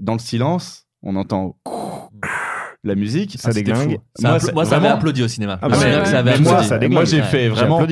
dans 0.00 0.12
le 0.12 0.18
silence, 0.20 0.86
on 1.02 1.16
entend 1.16 1.56
la 2.84 2.94
musique. 2.94 3.36
Ça 3.38 3.48
Ah, 3.50 3.52
déglingue. 3.52 3.98
Ça 4.14 4.28
moi, 4.30 4.64
ça 4.64 4.76
avait 4.76 4.80
vraiment- 4.86 4.94
applaudi 4.96 5.22
au 5.22 5.28
cinéma. 5.28 5.58
Ah 5.60 5.68
Moi, 5.68 5.78
bah, 5.78 5.84
ouais, 5.84 5.96
ouais. 5.98 6.04
ça 6.04 6.18
avait 6.20 6.38
moi, 6.38 6.62
ça 6.62 6.78
moi, 6.88 7.04
j'ai 7.04 7.18
Ouais. 7.18 7.22
fait 7.24 7.48
vraiment. 7.48 7.78
Wow. 7.80 7.86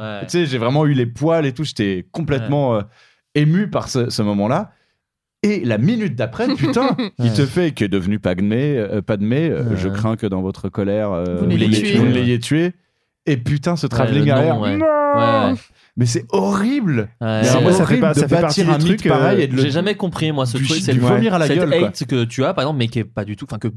Ouais. 0.00 0.20
Tu 0.22 0.28
sais, 0.28 0.46
j'ai 0.46 0.58
vraiment 0.58 0.86
eu 0.86 0.92
les 0.94 1.06
poils 1.06 1.44
et 1.46 1.52
tout. 1.52 1.64
J'étais 1.64 2.06
complètement 2.12 2.76
euh, 2.76 2.82
ému 3.34 3.68
par 3.68 3.88
ce, 3.88 4.10
ce 4.10 4.22
moment-là. 4.22 4.70
Et 5.48 5.64
la 5.64 5.78
minute 5.78 6.14
d'après, 6.16 6.48
putain, 6.54 6.96
il 7.18 7.32
te 7.32 7.46
fait 7.46 7.70
que 7.72 7.84
devenu 7.84 8.18
Padmé, 8.18 8.76
euh, 8.78 9.00
Padmé 9.02 9.48
euh, 9.50 9.76
je 9.76 9.88
crains 9.88 10.16
que 10.16 10.26
dans 10.26 10.42
votre 10.42 10.68
colère, 10.68 11.12
euh, 11.12 11.36
Vous 11.40 11.46
l'ayez 11.46 11.68
l'ayez- 11.68 12.38
tué. 12.40 12.72
Et 13.26 13.36
putain, 13.36 13.76
ce 13.76 13.86
travelling 13.86 14.26
nom, 14.26 14.32
arrière. 14.34 14.60
ouais. 14.60 14.76
Non 14.76 14.86
Ouais, 14.86 15.50
ouais. 15.52 15.54
Mais 15.96 16.06
c'est 16.06 16.24
horrible. 16.30 17.08
Ouais. 17.20 17.40
C'est 17.44 17.60
moi, 17.60 17.72
ça 17.72 17.78
fait 17.78 17.82
horrible 17.84 18.00
pas- 18.02 18.12
de 18.14 18.18
ça 18.20 18.28
fait 18.28 18.40
partie 18.40 18.60
bâtir 18.64 18.66
des 18.78 18.84
un 18.84 18.86
trucs, 18.86 19.06
euh, 19.06 19.08
pareil 19.10 19.42
et 19.42 19.46
de 19.46 19.56
le- 19.56 19.62
J'ai 19.62 19.70
jamais 19.70 19.94
compris, 19.94 20.30
moi, 20.32 20.46
ce 20.46 20.58
du- 20.58 20.66
truc. 20.66 20.80
C'est 20.82 20.92
le 20.92 21.00
vomir 21.00 21.32
à 21.34 21.38
la 21.38 21.46
cette 21.46 21.56
gueule, 21.58 21.70
quoi. 21.78 21.88
hate 21.88 22.04
que 22.06 22.24
tu 22.24 22.44
as, 22.44 22.52
par 22.54 22.64
exemple, 22.64 22.78
mais 22.78 22.88
qui 22.88 22.98
est 22.98 23.04
pas 23.04 23.24
du 23.24 23.34
tout. 23.36 23.46
Enfin, 23.48 23.58
que 23.58 23.68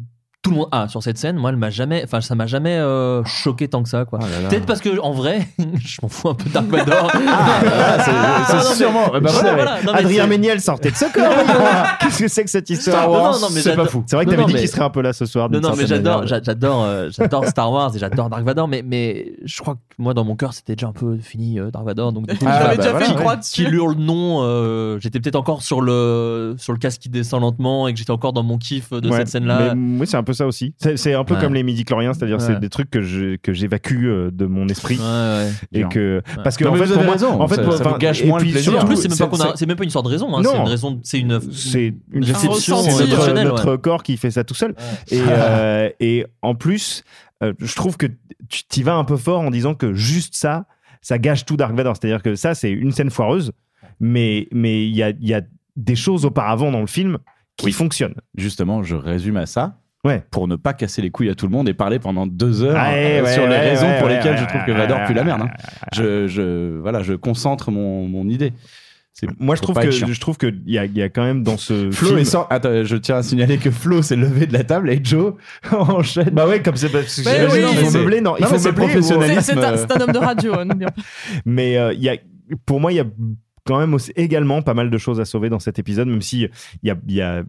tout 0.42 0.52
le 0.52 0.56
monde 0.58 0.70
a 0.72 0.88
sur 0.88 1.04
cette 1.04 1.18
scène. 1.18 1.36
Moi, 1.36 1.50
elle 1.50 1.58
m'a 1.58 1.70
jamais, 1.70 2.02
enfin, 2.06 2.22
ça 2.22 2.34
m'a 2.34 2.48
jamais 2.48 2.76
euh, 2.78 3.24
choqué 3.26 3.68
tant 3.68 3.84
que 3.84 3.90
ça, 3.90 4.06
quoi. 4.06 4.20
Peut-être 4.50 4.66
parce 4.66 4.80
que 4.80 4.98
en 5.02 5.12
vrai, 5.12 5.46
je 5.58 5.98
m'en 6.02 6.08
fous 6.08 6.30
un 6.30 6.34
peu 6.34 6.50
Dark 6.50 6.68
Vador. 6.68 7.12
Ah, 7.28 7.98
c'est- 8.00 8.54
mais- 8.56 8.76
sûrement. 8.76 9.08
bah, 9.12 9.20
Voilà, 9.22 9.32
voilà, 9.42 9.54
voilà. 9.56 9.84
Non, 9.84 9.92
mais 9.94 10.00
Adrien 10.00 10.28
Méniel 10.28 10.62
sortait 10.62 10.92
de 10.92 10.96
ce 10.96 11.12
corps. 11.14 11.26
Qu'est-ce 12.00 12.20
que 12.20 12.28
c'est 12.30 12.44
que 12.46 12.50
cette 12.50 12.70
histoire 12.70 13.10
Non, 13.10 13.32
non, 13.34 13.40
non, 13.42 13.48
mais 13.54 13.60
C'est 13.62 13.76
pas 13.76 13.86
fou. 13.86 14.04
C'est 14.08 14.16
vrai 14.16 14.24
que 14.26 14.30
t'avais 14.32 14.46
dit 14.46 14.54
mais- 14.54 14.60
qu'il 14.62 14.70
serait 14.70 14.84
un 14.84 14.90
peu 14.90 15.02
là 15.02 15.12
ce 15.12 15.26
soir. 15.26 15.50
Non, 15.50 15.74
mais 15.78 15.86
j'adore, 15.86 16.26
j'adore, 16.26 16.84
euh, 16.86 17.10
j'adore 17.18 17.46
Star 17.48 17.70
Wars 17.70 17.94
et 17.96 18.00
j'adore 18.00 18.30
Dark 18.30 18.44
Vador, 18.44 18.68
mais, 18.70 18.82
mais 18.82 19.34
je 19.44 19.60
crois 19.62 19.76
que 19.76 19.80
moi, 19.98 20.14
dans 20.14 20.24
mon 20.24 20.38
cœur, 20.38 20.54
c'était 20.54 20.76
déjà 20.76 20.88
un 20.88 20.94
peu 20.94 21.18
fini 21.18 21.60
euh, 21.60 21.70
Dark 21.70 21.86
Vador. 21.86 22.14
Donc, 22.14 22.28
J'avais 22.30 22.46
bah, 22.46 22.76
déjà 22.78 22.98
fait 22.98 23.06
une 23.08 23.12
ouais. 23.12 23.18
croix 23.20 23.36
dessus. 23.36 23.66
Qui 23.66 23.70
hurle 23.70 23.96
non, 23.98 24.98
j'étais 25.02 25.20
peut-être 25.20 25.36
encore 25.36 25.64
sur 25.64 25.82
le, 25.82 26.56
sur 26.58 26.72
le 26.72 26.80
casque 26.80 27.02
qui 27.02 27.10
descend 27.10 27.42
lentement 27.42 27.90
et 27.90 27.94
que 27.94 28.00
j'étais 28.00 28.12
encore 28.12 28.32
dans 28.32 28.44
mon 28.44 28.58
kiff 28.58 28.92
de 28.92 29.12
cette 29.12 29.28
scène-là. 29.28 29.74
Oui, 29.76 30.08
c'est 30.08 30.16
un 30.16 30.24
peu 30.30 30.34
ça 30.34 30.46
aussi. 30.48 30.74
C'est 30.78 30.98
c'est 30.98 31.14
un 31.14 31.24
peu 31.24 31.34
Ouais. 31.36 31.42
comme 31.42 31.54
les 31.54 31.64
midi-chloriens, 31.64 32.14
c'est-à-dire 32.14 32.40
c'est 32.40 32.54
Ouais. 32.54 32.60
des 32.60 32.70
trucs 32.70 32.90
que 32.90 33.02
je- 33.02 33.36
que 33.38 33.52
j'évacue 33.54 34.06
euh, 34.06 34.30
de 34.32 34.46
mon 34.46 34.68
esprit. 34.68 34.98
Ouais, 34.98 35.04
ouais. 35.04 35.50
Et 35.74 35.84
que. 35.84 36.18
Ouais. 36.18 36.44
Parce 36.44 36.56
que, 36.58 36.64
Non, 36.64 36.72
en 36.72 36.76
fait, 36.76 36.80
vous 36.86 36.88
pour 36.90 36.98
avez 36.98 37.06
moi- 37.06 37.14
raison, 37.14 37.42
en 37.42 37.48
fait, 37.48 37.56
ça- 37.56 37.78
ça 37.84 37.98
gâche 38.00 38.24
moins 38.24 38.40
le 38.40 38.46
en 38.46 38.48
plus, 38.86 38.96
c'est 38.98 39.10
même, 39.10 39.30
pas 39.30 39.36
a- 39.36 39.38
c'est- 39.52 39.58
c'est 39.58 39.66
même 39.66 39.78
pas 39.78 39.84
une 39.84 39.88
histoire 39.90 40.04
de 40.04 40.10
raison, 40.10 40.36
hein, 40.36 40.42
Non. 40.42 40.52
c'est 40.52 40.58
une 40.58 40.68
raison, 40.68 41.00
c'est 41.04 41.20
une, 41.20 41.40
c'est 41.52 41.94
une 42.14 42.22
déception, 42.22 42.78
c'est 42.84 43.44
notre, 43.44 43.76
corps 43.78 44.04
qui 44.04 44.18
fait 44.18 44.32
ça 44.32 44.44
tout 44.44 44.54
seul. 44.54 44.76
Et, 45.12 45.20
euh, 45.28 45.90
et 46.00 46.26
en 46.42 46.56
plus, 46.56 47.04
euh, 47.44 47.54
je 47.60 47.76
trouve 47.76 47.98
que 47.98 48.06
tu 48.50 48.64
t'y 48.68 48.84
vas 48.84 48.96
un 48.96 49.04
peu 49.06 49.18
fort 49.18 49.42
en 49.42 49.50
disant 49.52 49.74
que 49.76 49.94
juste 49.94 50.36
ça, 50.36 50.66
ça 51.02 51.18
gâche 51.18 51.46
tout 51.46 51.58
Dark 51.58 51.74
Vador. 51.76 51.96
C'est-à-dire 52.00 52.22
que 52.22 52.36
ça, 52.36 52.54
c'est 52.56 52.72
une 52.72 52.92
scène 52.92 53.10
foireuse, 53.10 53.52
mais 54.00 54.48
mais 54.52 54.86
il 54.86 54.96
y 54.96 55.04
a, 55.04 55.10
il 55.10 55.28
y 55.28 55.34
a 55.34 55.42
des 55.76 55.96
choses 55.96 56.26
auparavant 56.26 56.72
dans 56.72 56.82
le 56.82 56.88
film 56.88 57.18
qui 57.58 57.68
Oui. 57.68 57.72
fonctionnent. 57.72 58.16
Justement, 58.36 58.84
je 58.84 58.96
résume 58.96 59.38
à 59.38 59.46
ça. 59.46 59.78
Ouais. 60.06 60.24
Pour 60.32 60.48
ne 60.48 60.56
pas 60.56 60.74
casser 60.74 61.02
les 61.02 61.10
couilles 61.12 61.30
à 61.30 61.36
tout 61.36 61.46
le 61.46 61.52
monde 61.52 61.68
et 61.68 61.74
parler 61.74 62.00
pendant 62.00 62.26
deux 62.26 62.64
heures 62.64 62.74
Ouais, 62.76 63.20
euh, 63.20 63.24
ouais, 63.24 63.34
sur 63.34 63.44
les 63.44 63.50
ouais, 63.50 63.60
raisons 63.72 63.86
ouais, 63.88 63.98
pour 64.00 64.08
ouais, 64.08 64.16
lesquelles 64.16 64.36
ouais, 64.36 64.42
je 64.42 64.46
trouve 64.48 64.64
que 64.66 64.72
Vador 64.72 65.04
pue 65.06 65.14
la 65.14 65.24
merde. 65.26 65.42
hein. 65.42 65.50
Je, 65.94 66.28
je, 66.28 66.80
voilà, 66.80 67.04
je 67.04 67.14
concentre 67.14 67.70
mon, 67.72 68.08
mon 68.08 68.28
idée. 68.30 68.54
Moi, 69.38 69.56
je 69.56 69.60
faut 69.60 69.64
trouve 69.64 69.76
pas 69.76 69.84
que 69.84 69.92
je 69.92 70.20
trouve 70.22 70.38
que 70.38 70.48
il 70.48 70.72
y 70.72 70.78
a, 70.78 70.86
il 70.86 70.96
y 70.98 71.02
a 71.02 71.10
quand 71.10 71.26
même 71.26 71.44
dans 71.44 71.58
ce 71.58 71.92
Flo 71.92 72.08
film. 72.10 72.20
est 72.20 72.24
sans- 72.24 72.48
Attends, 72.50 72.86
je 72.86 72.96
tiens 72.96 73.18
à 73.18 73.24
signaler 73.24 73.58
que 73.58 73.70
Flo 73.70 74.02
s'est 74.02 74.16
levé 74.16 74.46
de 74.48 74.54
la 74.54 74.64
table 74.64 74.90
et 74.90 75.02
Joe 75.04 75.34
enchaîne. 75.74 76.30
Bah 76.30 76.48
ouais, 76.48 76.62
comme 76.62 76.78
c'est 76.78 76.88
parce 76.90 77.20
que 77.22 77.28
Ouais, 77.28 77.36
j'imagine 77.36 77.66
oui, 77.66 77.76
non, 77.84 77.86
faut 77.90 77.98
meubler, 77.98 78.16
c'est- 78.18 78.22
non, 78.22 78.36
il 78.38 78.44
non, 78.44 78.48
faut 78.48 78.58
c'est 78.58 78.72
meubler, 78.72 78.86
un, 78.96 79.98
un 79.98 80.02
homme 80.02 80.12
de 80.14 80.18
radio, 80.20 80.54
hein, 80.54 80.68
pas. 80.68 81.02
Mais 81.46 81.78
euh, 81.78 81.92
il 81.92 82.02
y 82.02 82.08
a, 82.08 82.16
pour 82.66 82.80
moi, 82.80 82.94
il 82.94 82.96
y 82.96 83.00
a 83.02 83.06
quand 83.66 83.78
même 83.80 83.94
aussi, 83.94 84.14
également 84.16 84.62
pas 84.62 84.74
mal 84.74 84.90
de 84.90 84.98
choses 84.98 85.20
à 85.20 85.26
sauver 85.26 85.50
dans 85.50 85.60
cet 85.60 85.80
épisode, 85.80 86.08
même 86.08 86.22
si 86.22 86.48
il 86.84 86.88
y 86.88 86.92
a, 86.92 86.96
il 87.06 87.14
y 87.16 87.22
a 87.22 87.44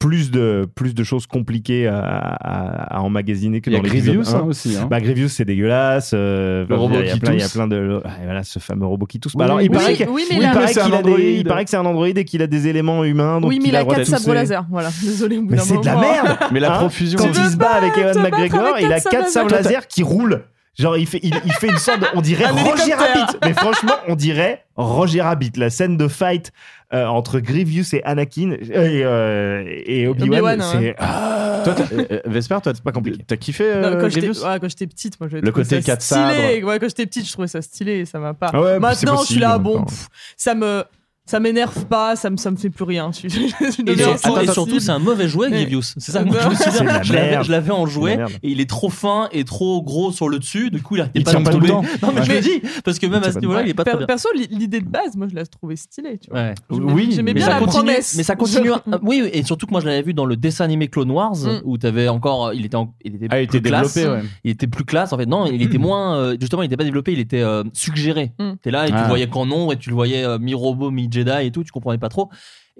plus 0.00 0.30
de, 0.32 0.66
plus 0.74 0.94
de 0.94 1.04
choses 1.04 1.26
compliquées 1.28 1.86
à, 1.86 2.00
à, 2.00 2.96
à 2.96 3.00
emmagasiner 3.02 3.60
que 3.60 3.68
Il 3.70 3.74
y 3.74 3.76
a 3.76 3.78
dans 3.80 3.84
l'épisode 3.84 4.14
Grievous 4.16 4.34
1. 4.34 4.38
hein, 4.38 4.44
aussi. 4.48 4.76
hein. 4.76 4.88
Bah, 4.90 4.98
Grievous, 5.00 5.28
c'est 5.28 5.44
dégueulasse. 5.44 6.12
euh, 6.14 6.64
Le 6.68 6.74
robot 6.74 6.96
il 7.00 7.06
y 7.06 7.10
a 7.10 7.12
qui 7.12 7.20
plein, 7.20 7.34
il 7.34 7.40
y 7.40 7.42
a 7.44 7.48
plein 7.48 7.68
de. 7.68 8.00
ouais, 8.02 8.10
voilà, 8.24 8.42
ce 8.42 8.58
fameux 8.58 8.86
robot 8.86 9.04
qui 9.06 9.20
tousse. 9.20 9.36
Bah, 9.36 9.44
Oui, 9.44 9.50
alors, 9.50 9.60
il 9.60 9.70
oui, 9.70 9.76
paraît 9.76 9.92
oui, 9.92 9.98
que- 9.98 10.10
oui, 10.10 10.24
mais 10.30 10.36
il 10.36 10.42
là- 10.42 10.52
paraît 10.52 10.66
C'est 10.72 10.80
un 10.80 10.84
qu'il 10.86 10.94
a 10.94 11.02
des- 11.02 11.08
androïde. 11.10 11.36
il 11.40 11.44
paraît 11.44 11.64
que 11.64 11.70
c'est 11.70 11.76
un 11.76 11.84
androïde 11.86 12.18
et 12.18 12.24
qu'il 12.24 12.40
a 12.42 12.46
des 12.46 12.66
éléments 12.66 13.04
humains. 13.04 13.40
Donc 13.40 13.50
oui, 13.50 13.60
mais 13.62 13.68
il 13.68 13.76
a 13.76 13.80
a 13.80 13.84
4 13.84 14.04
sabres 14.06 14.32
laser. 14.34 14.64
Voilà, 14.70 14.88
désolé. 15.02 15.36
Au 15.38 15.42
bout 15.42 15.50
Mais 15.52 15.58
c'est 15.58 15.78
de 15.78 15.84
la 15.86 15.96
merde 15.96 16.36
Mais 16.52 16.60
la 16.60 16.74
Hein 16.74 16.78
profusion. 16.78 17.18
Quand 17.18 17.28
il 17.28 17.50
se 17.50 17.56
bat 17.56 17.72
avec 17.74 17.96
Ewan 17.96 18.22
McGregor, 18.22 18.76
il 18.80 18.86
a 18.90 19.00
quatre 19.00 19.10
quatre 19.10 19.28
sabres 19.28 19.50
laser. 19.52 19.86
qui 19.86 20.02
roulent. 20.02 20.44
Genre, 20.78 20.96
il, 20.96 21.06
fait, 21.06 21.20
il, 21.22 21.34
il 21.44 21.52
fait 21.52 21.66
une 21.68 21.76
sorte 21.76 22.00
de. 22.00 22.06
On 22.14 22.22
dirait 22.22 22.46
Roger. 22.48 22.94
Rabbit. 22.94 23.36
Mais 23.44 23.52
franchement, 23.52 23.92
on 24.08 24.14
dirait 24.14 24.64
Roger 24.76 25.20
Rabbit. 25.20 25.52
La 25.56 25.68
scène 25.68 25.98
de 25.98 26.08
fight 26.08 26.52
euh, 26.92 27.06
entre 27.06 27.38
Grievous 27.40 27.94
et 27.94 28.02
Anakin 28.04 28.52
et, 28.60 29.04
euh, 29.04 29.62
et 29.86 30.06
Obi-Wan, 30.08 30.60
Obi-Wan, 30.60 30.62
c'est. 30.72 30.78
ouais. 30.78 30.96
Ah. 30.98 31.60
Toi, 31.64 31.74
t'as- 31.74 31.84
euh, 32.14 32.20
Vesper, 32.26 32.58
toi, 32.62 32.72
pas 32.82 32.92
compliqué. 32.92 33.22
T'as 33.26 33.36
kiffé 33.36 33.64
euh, 33.64 33.90
Non, 33.94 34.00
quand 34.00 34.08
j'étais 34.08 34.28
ouais, 34.28 34.58
quand 34.60 34.68
j'étais 34.68 34.86
petite, 34.86 35.20
moi 35.20 35.28
je 35.30 35.36
Le 35.36 35.42
trouvais 35.42 35.62
côté 35.64 35.76
ça 35.76 35.82
quatre 35.82 36.02
stylé. 36.02 36.20
sabres. 36.20 36.66
Ouais, 36.68 36.78
quand 36.80 36.88
j'étais 36.88 37.06
petite, 37.06 37.26
je 37.26 37.32
trouvais 37.32 37.48
ça 37.48 37.62
stylé, 37.62 38.04
ça 38.06 38.18
m'a 38.18 38.34
pas. 38.34 38.50
Ah 38.52 38.60
ouais, 38.60 38.72
c'est 38.74 38.80
Maintenant, 38.80 39.12
je 39.12 39.26
suis 39.26 39.34
possible, 39.36 39.40
là, 39.40 39.58
bon, 39.58 39.84
pff, 39.84 40.08
ça 40.36 40.54
me 40.54 40.84
ça 41.30 41.38
m'énerve 41.40 41.86
pas, 41.86 42.16
ça 42.16 42.28
me 42.30 42.36
ça 42.36 42.50
me 42.50 42.56
fait 42.56 42.70
plus 42.70 42.84
rien. 42.84 43.10
Je 43.22 43.28
suis, 43.28 43.30
je 43.30 43.70
suis 43.70 43.84
Et, 43.86 43.96
sur- 43.96 44.52
surtout, 44.52 44.80
c'est 44.80 44.90
un 44.90 44.98
mauvais 44.98 45.28
jouet, 45.28 45.48
Mais- 45.50 45.64
Grievous. 45.64 45.82
C'est 45.96 46.10
ça, 46.12 46.24
moi, 46.24 46.36
je 46.42 46.48
me 46.48 46.54
souviens. 46.54 47.02
Je 47.02 47.50
l'avais, 47.52 47.70
en 47.70 47.86
jouet 47.86 48.18
et 48.42 48.50
il 48.50 48.60
est 48.60 48.68
trop 48.68 48.90
fin 48.90 49.28
et 49.32 49.44
trop 49.44 49.82
gros 49.82 50.10
sur 50.12 50.28
le 50.28 50.38
dessus. 50.38 50.70
Du 50.70 50.82
coup, 50.82 50.96
il 50.96 51.08
Il 51.14 51.22
pas 51.24 51.30
tient 51.30 51.40
de 51.40 51.44
pas 51.44 51.52
tout 51.52 51.60
le 51.60 51.68
tomber. 51.68 51.86
temps. 51.88 52.06
Non, 52.08 52.12
mais 52.14 52.24
je 52.24 52.30
Ouais. 52.30 52.36
le 52.36 52.40
dis 52.42 52.62
parce 52.84 52.98
que 52.98 53.06
même 53.06 53.22
à 53.22 53.30
ce 53.32 53.38
niveau-là, 53.38 53.60
Ouais, 53.60 53.66
il 53.66 53.70
est 53.70 53.74
pas 53.74 53.84
per- 53.84 53.90
très 53.92 53.98
bien. 53.98 54.06
Perso, 54.06 54.28
li- 54.34 54.48
l'idée 54.50 54.80
de 54.80 54.88
base, 54.88 55.16
moi 55.16 55.28
je 55.30 55.34
la 55.36 55.46
trouvais 55.46 55.76
stylée, 55.76 56.18
tu 56.18 56.30
vois. 56.30 56.40
Ouais. 56.40 56.54
J'aimais- 56.70 56.92
Oui, 56.92 57.08
j'aimais 57.10 57.22
mais 57.32 57.34
bien 57.34 57.46
ça 57.46 57.52
la 57.54 57.58
continue, 57.60 57.84
promesse. 57.84 58.14
mais 58.16 58.22
ça 58.22 58.34
continue. 58.36 58.70
oui, 59.02 59.28
et 59.32 59.42
surtout 59.44 59.66
que 59.66 59.70
moi 59.72 59.80
je 59.80 59.86
l'avais 59.86 60.02
vu 60.02 60.14
dans 60.14 60.24
le 60.26 60.36
dessin 60.36 60.64
animé 60.64 60.88
Clone 60.88 61.10
Wars 61.10 61.36
Mm. 61.36 61.60
où 61.64 61.78
t'avais 61.78 62.08
encore, 62.08 62.52
il 62.54 62.64
était, 62.66 62.76
en- 62.76 62.92
il 63.04 63.14
était 63.16 63.26
Ah, 63.30 63.40
il 63.40 63.46
plus 63.48 63.58
était 63.58 63.68
classe. 63.68 63.94
développé, 63.94 64.22
ouais. 64.22 64.28
Il 64.44 64.50
était 64.50 64.66
plus 64.66 64.84
classe 64.84 65.12
en 65.12 65.16
fait. 65.18 65.26
Non, 65.26 65.46
il 65.46 65.62
était 65.62 65.78
moins. 65.78 66.16
euh, 66.16 66.36
justement, 66.40 66.62
il 66.62 66.66
était 66.66 66.76
pas 66.76 66.84
développé. 66.84 67.12
Il 67.12 67.20
était 67.20 67.40
euh, 67.42 67.62
suggéré. 67.72 68.32
Mm. 68.38 68.52
T'es 68.62 68.70
là 68.70 68.86
et 68.86 68.90
tu 68.90 68.94
Ah. 68.96 69.02
le 69.02 69.08
voyais 69.08 69.28
qu'en 69.28 69.46
nombre 69.46 69.72
et 69.72 69.76
tu 69.76 69.90
le 69.90 69.94
voyais 69.94 70.24
euh, 70.24 70.38
mi 70.38 70.54
robot, 70.54 70.90
mi 70.90 71.08
Et 71.42 71.50
tout. 71.52 71.64
Tu 71.64 71.72
comprenais 71.72 71.98
pas 71.98 72.08
trop. 72.08 72.30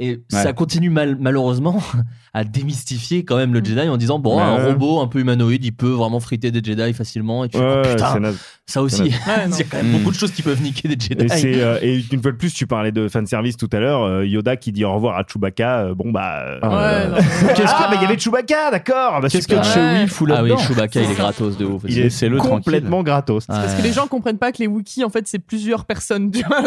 Et 0.00 0.22
ça 0.28 0.52
continue 0.52 0.90
mal, 0.90 1.16
malheureusement 1.20 1.80
à 2.32 2.44
démystifier 2.44 3.24
quand 3.24 3.36
même 3.36 3.52
le 3.52 3.62
Jedi 3.64 3.88
en 3.88 3.96
disant 3.96 4.18
bon, 4.20 4.36
Ouais. 4.36 4.42
un 4.42 4.66
robot 4.66 5.00
un 5.00 5.08
peu 5.08 5.18
humanoïde, 5.20 5.64
il 5.64 5.72
peut 5.72 5.88
vraiment 5.90 6.20
friter 6.20 6.50
des 6.52 6.62
Jedi 6.62 6.92
facilement. 6.94 7.44
Et 7.44 7.48
tu 7.48 7.58
oh, 7.58 7.60
Ouais, 7.60 7.90
putain, 7.90 8.20
ça 8.66 8.82
aussi. 8.82 9.02
Il 9.02 9.10
y 9.10 9.14
a 9.60 9.64
quand 9.68 9.76
même 9.82 9.92
beaucoup 9.98 10.10
de 10.12 10.16
choses 10.16 10.30
qui 10.30 10.42
peuvent 10.42 10.62
niquer 10.62 10.86
des 10.88 10.96
Jedi. 10.98 11.46
Et, 11.46 11.60
euh, 11.62 11.78
et 11.82 12.00
une 12.12 12.22
fois 12.22 12.30
de 12.30 12.36
plus, 12.36 12.54
tu 12.54 12.66
parlais 12.68 12.92
de 12.92 13.08
fanservice 13.08 13.56
tout 13.56 13.68
à 13.72 13.80
l'heure. 13.80 14.02
euh, 14.04 14.24
Yoda 14.26 14.56
qui 14.56 14.70
dit 14.70 14.84
au 14.84 14.94
revoir 14.94 15.18
à 15.18 15.24
Chewbacca. 15.26 15.80
euh, 15.86 15.94
bon, 15.94 16.12
bah. 16.12 16.42
euh, 16.46 16.58
Ah, 16.62 17.18
ah, 17.66 17.88
mais 17.90 17.96
il 17.96 18.02
y 18.02 18.04
avait 18.04 18.18
Chewbacca, 18.18 18.70
d'accord. 18.70 19.20
Bah, 19.20 19.28
Qu'est-ce 19.28 19.48
que. 19.48 19.56
Chewie 19.62 20.06
fout 20.08 20.30
ah 20.32 20.42
oui, 20.42 20.50
là-dedans 20.50 20.62
Chewbacca, 20.68 21.00
il 21.02 21.10
est 21.10 21.14
gratos 21.14 21.56
de 21.58 21.64
ouf. 21.64 21.82
Il 21.88 21.98
est, 21.98 22.10
C'est 22.10 22.28
le 22.28 22.38
complètement 22.38 23.02
gratos. 23.02 23.46
Parce 23.46 23.74
que 23.74 23.82
les 23.82 23.92
gens 23.92 24.06
comprennent 24.06 24.38
pas 24.38 24.52
que 24.52 24.58
les 24.58 24.68
Wookiees, 24.68 25.02
en 25.04 25.10
fait, 25.10 25.26
c'est 25.26 25.40
plusieurs 25.40 25.84
personnes, 25.84 26.30
tu 26.30 26.44
vois. 26.44 26.62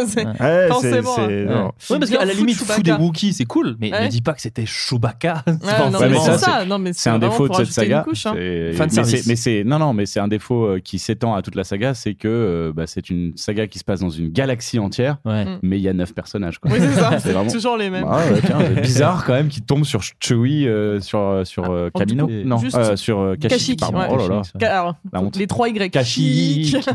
Forcément. 0.68 1.18
non. 1.28 1.72
Ouais, 1.90 2.00
parce 2.00 2.12
qu'à 2.12 2.26
la 2.26 2.34
limite, 2.34 2.58
fou 2.58 2.66
Chewbacca. 2.66 2.82
des 2.98 3.04
Wookiees, 3.04 3.23
c'est 3.32 3.46
cool, 3.46 3.76
mais 3.80 3.92
Ouais. 3.94 4.04
ne 4.06 4.08
dis 4.10 4.22
pas 4.22 4.34
que 4.34 4.42
c'était 4.42 4.66
Chewbacca. 4.66 5.44
Ouais, 5.48 5.54
non, 5.92 6.00
Ouais, 6.00 6.10
mais 6.10 6.18
c'est 6.18 6.32
ça, 6.32 6.38
ça. 6.38 6.66
Non, 6.66 6.80
mais 6.80 6.92
C'est 6.94 7.10
un 7.10 7.20
défaut 7.20 7.48
de 7.48 7.54
cette 7.54 7.68
saga. 7.68 8.02
couche, 8.02 8.26
hein. 8.26 8.34
Mais 8.36 9.36
c'est- 9.36 9.64
non 9.64 9.80
non 9.80 9.94
mais 9.94 10.06
c'est 10.06 10.20
un 10.20 10.28
défaut 10.28 10.66
euh, 10.66 10.80
qui 10.80 11.00
s'étend 11.00 11.36
à 11.36 11.42
toute 11.42 11.56
la 11.56 11.64
saga, 11.64 11.94
c'est 11.94 12.16
que 12.16 12.28
euh, 12.28 12.74
bah, 12.76 12.88
c'est 12.88 13.10
une 13.10 13.32
saga 13.38 13.68
qui 13.68 13.80
se 13.80 13.84
passe 13.84 14.00
dans 14.02 14.10
une 14.10 14.30
galaxie 14.30 14.80
entière, 14.80 15.18
Ouais. 15.26 15.46
Mm. 15.46 15.60
mais 15.62 15.78
il 15.78 15.82
y 15.84 15.88
a 15.88 15.94
neuf 15.94 16.14
personnages. 16.14 16.58
Quoi. 16.60 16.72
Oui, 16.72 16.80
c'est 16.82 16.94
ça. 16.94 17.12
C'est 17.20 17.20
C'est 17.30 17.32
vraiment- 17.34 17.52
toujours 17.52 17.78
les 17.78 17.90
mêmes. 17.90 18.06
Ah 18.10 18.18
ouais, 18.18 18.42
tiens, 18.44 18.58
c'est 18.60 18.82
bizarre 18.82 19.24
quand 19.26 19.34
même 19.34 19.48
qu'il 19.50 19.64
tombe 19.64 19.86
sur 19.86 20.02
Chewie 20.20 20.68
euh, 20.68 21.00
sur 21.00 21.42
sur 21.46 21.70
euh, 21.72 21.90
Ah, 21.94 22.00
Camino. 22.00 22.28
non, 22.46 22.58
sur 22.96 23.36
Kashyyyk. 23.40 23.82
Oh 23.94 25.30
les 25.38 25.48
trois 25.48 25.70
Y. 25.70 25.92
Kashyyyk. 25.92 26.66
Chic. 26.84 26.90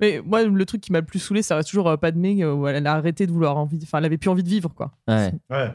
Mais 0.00 0.20
moi, 0.24 0.42
le 0.44 0.64
truc 0.64 0.80
qui 0.80 0.92
m'a 0.92 1.00
le 1.00 1.06
plus 1.06 1.18
saoulé, 1.18 1.42
ça 1.42 1.56
reste 1.56 1.68
toujours 1.70 1.96
Padmé, 1.98 2.44
où 2.44 2.66
elle 2.66 2.86
a 2.86 2.92
arrêté 2.94 3.26
de 3.26 3.32
vouloir 3.32 3.56
envie. 3.56 3.78
Enfin, 3.82 3.98
elle 3.98 4.04
avait 4.04 4.18
plus 4.18 4.30
envie 4.30 4.42
de 4.42 4.48
vivre, 4.48 4.70
quoi. 4.74 4.90
Ouais. 5.08 5.32
Ouais. 5.50 5.70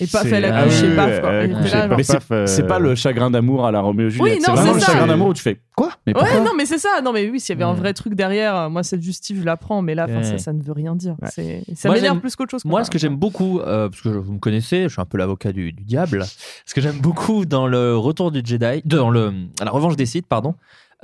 Et 0.00 0.06
paf, 0.06 0.22
C'est- 0.22 0.30
elle 0.30 0.44
a 0.44 0.56
Ah 0.58 0.64
couché, 0.64 0.88
oui, 0.90 0.94
paf, 0.94 1.20
quoi. 1.20 1.32
elle 1.32 1.50
là, 1.52 1.62
genre- 1.66 1.96
Mais 1.96 2.02
c'est 2.04 2.12
Paf, 2.14 2.30
euh, 2.30 2.46
c'est 2.46 2.66
pas 2.68 2.78
le 2.78 2.94
chagrin 2.94 3.30
d'amour 3.32 3.66
à 3.66 3.72
la 3.72 3.80
Roméo 3.80 4.06
et 4.06 4.10
Juliette. 4.10 4.36
Oui, 4.36 4.40
c'est 4.44 4.50
vraiment 4.52 4.68
c'est 4.68 4.74
le 4.74 4.80
ça. 4.80 4.92
chagrin 4.92 5.06
d'amour 5.08 5.28
où 5.28 5.34
tu 5.34 5.42
fais 5.42 5.60
quoi? 5.76 5.90
Mais 6.06 6.12
pourquoi? 6.12 6.30
Ouais, 6.34 6.40
non, 6.44 6.52
mais 6.56 6.66
c'est 6.66 6.78
ça. 6.78 7.00
Non, 7.02 7.12
mais 7.12 7.28
oui, 7.28 7.40
s'il 7.40 7.58
y 7.58 7.62
avait 7.62 7.68
un 7.68 7.74
vrai 7.74 7.92
truc 7.94 8.14
derrière, 8.14 8.54
euh, 8.54 8.68
moi, 8.68 8.84
cette 8.84 9.02
justice, 9.02 9.36
je 9.40 9.44
la 9.44 9.56
prends, 9.56 9.82
mais 9.82 9.96
là, 9.96 10.04
enfin, 10.04 10.18
Ouais. 10.18 10.22
ça, 10.22 10.38
ça 10.38 10.52
ne 10.52 10.62
veut 10.62 10.72
rien 10.72 10.94
dire. 10.94 11.16
Ouais. 11.20 11.28
C'est- 11.32 11.64
Ça 11.74 11.88
Moi, 11.88 11.96
m'énerve 11.96 12.14
j'aime- 12.14 12.20
plus 12.20 12.36
qu'autre 12.36 12.50
chose. 12.52 12.64
Moi, 12.64 12.84
ce 12.84 12.90
que 12.90 12.98
j'aime 12.98 13.16
beaucoup, 13.16 13.58
euh, 13.58 13.88
parce 13.88 14.00
que 14.02 14.12
je- 14.12 14.18
vous 14.18 14.32
me 14.34 14.38
connaissez, 14.38 14.84
je 14.84 14.88
suis 14.88 15.00
un 15.00 15.04
peu 15.04 15.18
l'avocat 15.18 15.50
du, 15.52 15.72
du 15.72 15.82
diable. 15.82 16.24
Ce 16.64 16.74
que 16.74 16.80
j'aime 16.80 16.98
beaucoup 17.00 17.44
dans 17.44 17.66
le 17.66 17.96
Retour 17.96 18.30
du 18.30 18.40
Jedi, 18.44 18.82
dans 18.84 19.10
le, 19.10 19.32
à 19.60 19.64
la 19.64 19.70
Revanche 19.72 19.96
des 19.96 20.06
Sith, 20.06 20.26
pardon, 20.28 20.54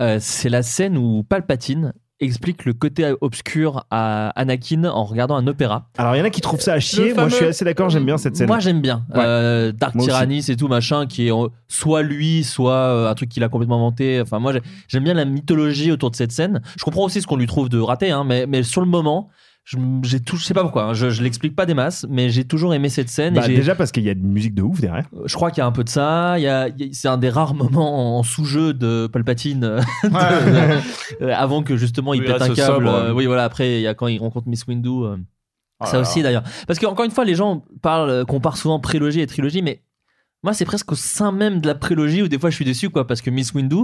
euh, 0.00 0.18
c'est 0.20 0.48
la 0.48 0.62
scène 0.62 0.96
où 0.96 1.24
Palpatine 1.24 1.94
explique 2.20 2.64
le 2.64 2.72
côté 2.72 3.12
obscur 3.20 3.84
à 3.90 4.28
Anakin 4.40 4.84
en 4.84 5.04
regardant 5.04 5.36
un 5.36 5.46
opéra. 5.46 5.88
Alors, 5.98 6.14
il 6.14 6.18
y 6.18 6.22
en 6.22 6.24
a 6.24 6.30
qui 6.30 6.40
trouvent 6.40 6.60
ça 6.60 6.74
à 6.74 6.80
chier. 6.80 7.08
Le 7.08 7.14
Moi, 7.14 7.28
je 7.28 7.34
suis 7.34 7.44
assez 7.46 7.64
d'accord. 7.64 7.90
J'aime 7.90 8.06
bien 8.06 8.16
cette 8.16 8.36
scène. 8.36 8.46
Moi, 8.46 8.60
j'aime 8.60 8.80
bien. 8.80 9.04
Ouais. 9.14 9.20
Euh, 9.24 9.72
Dark 9.72 9.94
Moi. 9.94 10.04
Tyrannis 10.04 10.48
et 10.48 10.56
tout, 10.56 10.68
machin, 10.68 11.06
qui 11.06 11.26
est 11.28 11.32
euh, 11.32 11.48
soit 11.68 12.02
lui, 12.02 12.44
soit 12.44 12.72
euh, 12.72 13.10
un 13.10 13.14
truc 13.14 13.28
qu'il 13.28 13.42
a 13.42 13.48
complètement 13.48 13.76
inventé. 13.76 14.20
Enfin, 14.20 14.38
moi, 14.38 14.52
j'ai- 14.52 14.62
j'aime 14.88 15.04
bien 15.04 15.14
la 15.14 15.24
mythologie 15.24 15.90
autour 15.92 16.10
de 16.10 16.16
cette 16.16 16.32
scène. 16.32 16.62
Je 16.78 16.84
comprends 16.84 17.04
aussi 17.04 17.20
ce 17.20 17.26
qu'on 17.26 17.36
lui 17.36 17.46
trouve 17.46 17.68
de 17.68 17.78
raté, 17.80 18.10
hein, 18.10 18.24
mais, 18.24 18.46
mais 18.46 18.62
sur 18.62 18.80
le 18.80 18.86
moment, 18.86 19.28
je, 19.64 19.78
j'ai 20.02 20.20
tout, 20.20 20.36
je 20.36 20.44
sais 20.44 20.52
pas 20.54 20.60
pourquoi, 20.62 20.84
hein, 20.84 20.92
je, 20.94 21.08
je 21.10 21.22
l'explique 21.22 21.56
pas 21.56 21.64
des 21.66 21.72
masses, 21.74 22.04
mais 22.10 22.28
j'ai 22.28 22.44
toujours 22.44 22.74
aimé 22.74 22.88
cette 22.90 23.08
scène. 23.08 23.34
et 23.34 23.40
Bah, 23.40 23.46
j'ai- 23.46 23.54
déjà 23.56 23.74
parce 23.74 23.92
qu'il 23.92 24.02
y 24.02 24.08
a 24.08 24.12
une 24.12 24.28
musique 24.30 24.54
de 24.54 24.62
ouf 24.62 24.80
derrière. 24.80 25.08
Je 25.24 25.34
crois 25.34 25.50
qu'il 25.50 25.58
y 25.58 25.62
a 25.62 25.66
un 25.66 25.72
peu 25.72 25.84
de 25.84 25.88
ça. 25.88 26.38
Il 26.38 26.42
y 26.42 26.48
a, 26.48 26.68
il 26.68 26.78
y 26.80 26.84
a- 26.84 26.92
c'est 26.92 27.08
un 27.08 27.16
des 27.16 27.30
rares 27.30 27.54
moments 27.54 28.18
en 28.18 28.22
sous-jeu 28.22 28.74
de 28.74 29.06
Palpatine 29.10 29.64
euh, 29.64 29.80
de- 30.04 31.24
euh, 31.24 31.34
avant 31.34 31.62
que 31.62 31.76
justement 31.76 32.14
il 32.14 32.20
Oui, 32.20 32.26
pète 32.26 32.38
là, 32.40 32.44
un 32.46 32.54
câble. 32.54 32.84
sobre. 32.86 32.88
Euh, 32.94 33.12
oui, 33.12 33.26
voilà. 33.26 33.44
Après, 33.44 33.76
il 33.78 33.82
y 33.82 33.86
a 33.86 33.94
quand 33.94 34.06
il 34.06 34.18
rencontre 34.20 34.48
Miss 34.48 34.66
Windu. 34.66 34.88
euh, 34.88 35.16
Oh 35.80 35.86
ça 35.86 35.94
là 35.94 36.00
aussi 36.02 36.18
là. 36.20 36.24
d'ailleurs. 36.28 36.44
Parce 36.66 36.78
qu'encore 36.78 37.04
une 37.04 37.10
fois, 37.10 37.24
les 37.24 37.34
gens 37.34 37.64
parlent, 37.82 38.08
euh, 38.10 38.24
comparent 38.24 38.56
souvent 38.56 38.78
prélogie 38.80 39.20
et 39.20 39.26
trilogie, 39.26 39.60
mais 39.62 39.82
Moi, 40.44 40.52
c'est 40.52 40.66
presque 40.66 40.92
au 40.92 40.94
sein 40.94 41.32
même 41.32 41.60
de 41.60 41.66
la 41.66 41.74
prélogie 41.74 42.20
où 42.22 42.28
des 42.28 42.38
fois 42.38 42.50
je 42.50 42.54
suis 42.56 42.66
déçu, 42.66 42.90
quoi, 42.90 43.06
parce 43.06 43.22
que 43.22 43.30
Miss 43.30 43.54
Windu, 43.54 43.76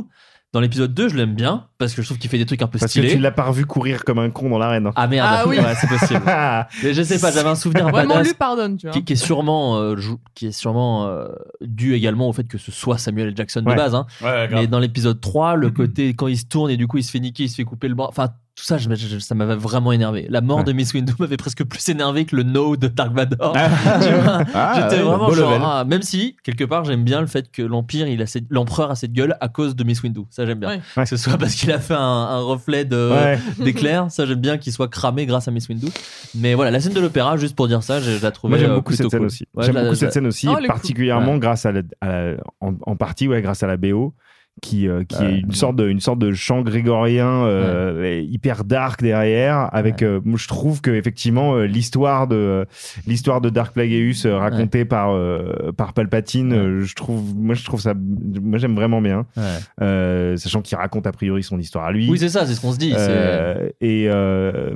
dans 0.53 0.59
l'épisode 0.61 0.93
2, 0.93 1.09
je 1.09 1.17
l'aime 1.17 1.35
bien, 1.37 1.67
parce 1.79 1.95
que 1.95 2.03
je 2.03 2.09
trouve 2.09 2.19
qu'il 2.19 2.29
fait 2.29 2.37
des 2.39 2.45
trucs 2.47 2.61
un 2.61 2.67
peu 2.67 2.79
Parce 2.81 2.93
que 2.93 2.99
stylés. 3.01 3.15
tu 3.15 3.19
l'as 3.21 3.31
pas 3.31 3.45
revu 3.45 3.67
courir 3.67 4.05
comme 4.05 4.19
un 4.19 4.31
con 4.31 4.51
dans 4.51 4.59
l'arène. 4.59 4.89
hein. 4.89 4.93
Ah 4.97 5.07
merde, 5.07 5.29
Ah 5.31 5.45
oui. 5.47 5.59
ouais, 5.59 5.75
c'est 5.81 5.87
possible. 5.89 6.23
Mais 6.83 6.93
je 6.93 7.03
sais 7.03 7.21
pas, 7.21 7.31
j'avais 7.31 7.49
un 7.51 7.55
souvenir 7.55 7.89
Vraiment, 7.89 8.15
badass 8.15 8.27
lui 8.27 8.35
pardonne, 8.35 8.77
tu 8.77 8.87
vois. 8.87 8.93
qui, 8.93 9.05
qui 9.05 9.13
est 9.13 9.17
sûrement, 9.17 9.79
euh, 9.79 9.95
qui 10.35 10.47
est 10.49 10.53
sûrement 10.53 11.07
euh, 11.07 11.29
dû 11.61 11.95
également 11.95 12.29
au 12.29 12.33
fait 12.33 12.45
que 12.49 12.59
ce 12.59 12.73
soit 12.73 12.99
Samuel 12.99 13.29
L. 13.29 13.37
Jackson 13.37 13.63
Ouais. 13.65 13.75
de 13.75 13.79
base. 13.79 13.95
hein. 13.95 14.07
Ouais. 14.23 14.49
Mais 14.51 14.67
dans 14.67 14.81
l'épisode 14.81 15.21
3, 15.21 15.55
le 15.55 15.71
côté 15.71 16.15
quand 16.15 16.27
il 16.27 16.37
se 16.37 16.47
tourne 16.47 16.71
et 16.71 16.77
du 16.77 16.89
coup 16.89 16.99
il 16.99 17.05
se 17.05 17.13
fait 17.13 17.21
niquer, 17.21 17.45
il 17.45 17.49
se 17.49 17.55
fait 17.55 17.65
couper 17.65 17.87
le 17.87 17.95
bras. 17.95 18.09
Enfin, 18.09 18.31
tout 18.61 18.67
ça, 18.67 18.77
je- 18.79 18.95
je- 18.95 19.19
ça 19.19 19.35
m'avait 19.35 19.57
vraiment 19.57 19.91
énervé. 19.93 20.27
La 20.29 20.41
mort 20.43 20.65
de 20.65 20.73
Miss 20.73 20.93
Windu 20.93 21.13
m'avait 21.19 21.37
presque 21.39 21.65
plus 21.65 21.89
énervé 21.89 22.27
que 22.27 22.37
le 22.37 22.43
no 22.43 22.77
de 22.77 22.89
Dark 22.89 23.13
Vador. 23.15 23.53
Vois 23.55 24.45
Ah, 24.55 24.73
J'étais 24.91 25.03
vraiment 25.03 25.31
genre, 25.33 25.63
ah, 25.65 25.85
même 25.85 26.03
si 26.03 26.37
quelque 26.45 26.65
part 26.65 26.85
j'aime 26.85 27.03
bien 27.05 27.21
le 27.21 27.27
fait 27.27 27.51
que 27.51 27.63
l'empire, 27.63 28.07
il 28.07 28.21
a 28.23 28.27
cette- 28.27 28.45
l'empereur 28.51 28.91
a 28.91 28.95
cette 28.97 29.13
gueule 29.13 29.37
à 29.41 29.49
cause 29.49 29.75
de 29.75 29.83
Miss 29.85 30.03
Windu. 30.03 30.21
Ça 30.31 30.45
j'aime 30.47 30.59
bien. 30.61 30.69
Ouais. 30.69 30.81
Que 30.95 31.05
ce 31.07 31.17
soit 31.17 31.39
parce 31.39 31.55
qu'il 31.55 31.73
a 31.73 31.79
fait 31.79 31.95
un, 31.95 31.99
un 32.01 32.41
reflet 32.41 32.85
de 32.85 33.11
Ouais. 33.11 33.39
d'éclair. 33.65 34.11
Ça 34.11 34.27
j'aime 34.27 34.41
bien 34.41 34.59
qu'il 34.59 34.73
soit 34.73 34.89
cramé 34.89 35.25
grâce 35.27 35.49
à 35.49 35.51
Miss 35.51 35.69
Windu. 35.69 35.87
Mais 36.35 36.55
voilà, 36.55 36.71
la 36.71 36.81
scène 36.81 36.93
de 36.93 37.01
l'opéra, 37.01 37.37
juste 37.37 37.57
pour 37.57 37.67
dire 37.69 37.83
ça, 37.83 38.01
je, 38.01 38.11
je 38.19 38.23
la 38.23 38.31
trouvais 38.31 38.51
Moi 38.51 38.59
j'aime 38.59 38.73
euh, 38.73 38.75
beaucoup 38.77 38.93
cette 38.93 39.11
scène 39.11 39.21
cool. 39.21 39.27
aussi. 39.27 39.45
Ouais, 39.55 39.65
j'aime 39.65 39.75
la- 39.77 39.83
beaucoup 39.85 39.95
cette 39.95 40.09
la- 40.09 40.13
scène 40.13 40.27
aussi, 40.27 40.49
Oh, 40.49 40.57
particulièrement 40.67 41.39
grâce 41.39 41.65
à, 41.67 41.73
la, 41.73 41.81
à 42.01 42.09
la- 42.09 42.37
en, 42.61 42.75
en 42.83 42.97
partie 42.97 43.27
ouais, 43.29 43.41
grâce 43.43 43.63
à 43.63 43.67
la 43.67 43.77
BO. 43.77 44.15
Qui, 44.63 44.89
euh, 44.89 45.05
qui 45.05 45.17
Ouais. 45.23 45.35
est 45.35 45.41
une 45.41 45.53
sorte 45.53 45.77
de 45.77 45.89
une 45.89 46.01
sorte 46.01 46.19
de 46.19 46.33
chant 46.33 46.63
grégorien 46.63 47.45
euh, 47.45 48.05
et 48.05 48.23
hyper 48.23 48.65
dark 48.65 49.03
derrière 49.03 49.69
avec 49.73 50.03
euh, 50.03 50.21
moi, 50.25 50.39
je 50.39 50.49
trouve 50.49 50.81
que 50.81 50.91
effectivement 50.91 51.55
euh, 51.57 51.65
l'histoire 51.67 52.27
de 52.27 52.67
l'histoire 53.07 53.41
de 53.41 53.49
Dark 53.51 53.73
Plagueus 53.73 54.27
euh, 54.27 54.37
racontée 54.39 54.85
par 54.85 55.13
euh, 55.13 55.73
par 55.77 55.93
Palpatine 55.95 56.53
euh, 56.53 56.81
je 56.83 56.95
trouve 56.95 57.23
moi 57.37 57.55
je 57.55 57.65
trouve 57.65 57.81
ça 57.81 57.95
moi 57.95 58.59
j'aime 58.59 58.75
vraiment 58.75 59.01
bien 59.01 59.27
Ouais. 59.37 59.43
Euh, 59.83 60.37
sachant 60.37 60.61
qu'il 60.63 60.77
raconte 60.77 61.07
a 61.07 61.13
priori 61.13 61.43
son 61.43 61.59
histoire 61.59 61.85
à 61.87 61.93
lui 61.93 62.09
Oui, 62.11 62.19
c'est 62.19 62.29
ça, 62.29 62.47
c'est 62.47 62.55
ce 62.55 62.61
qu'on 62.61 62.73
se 62.73 62.79
dit. 62.79 62.93
euh, 62.97 63.69
et 63.81 64.09
euh, 64.09 64.73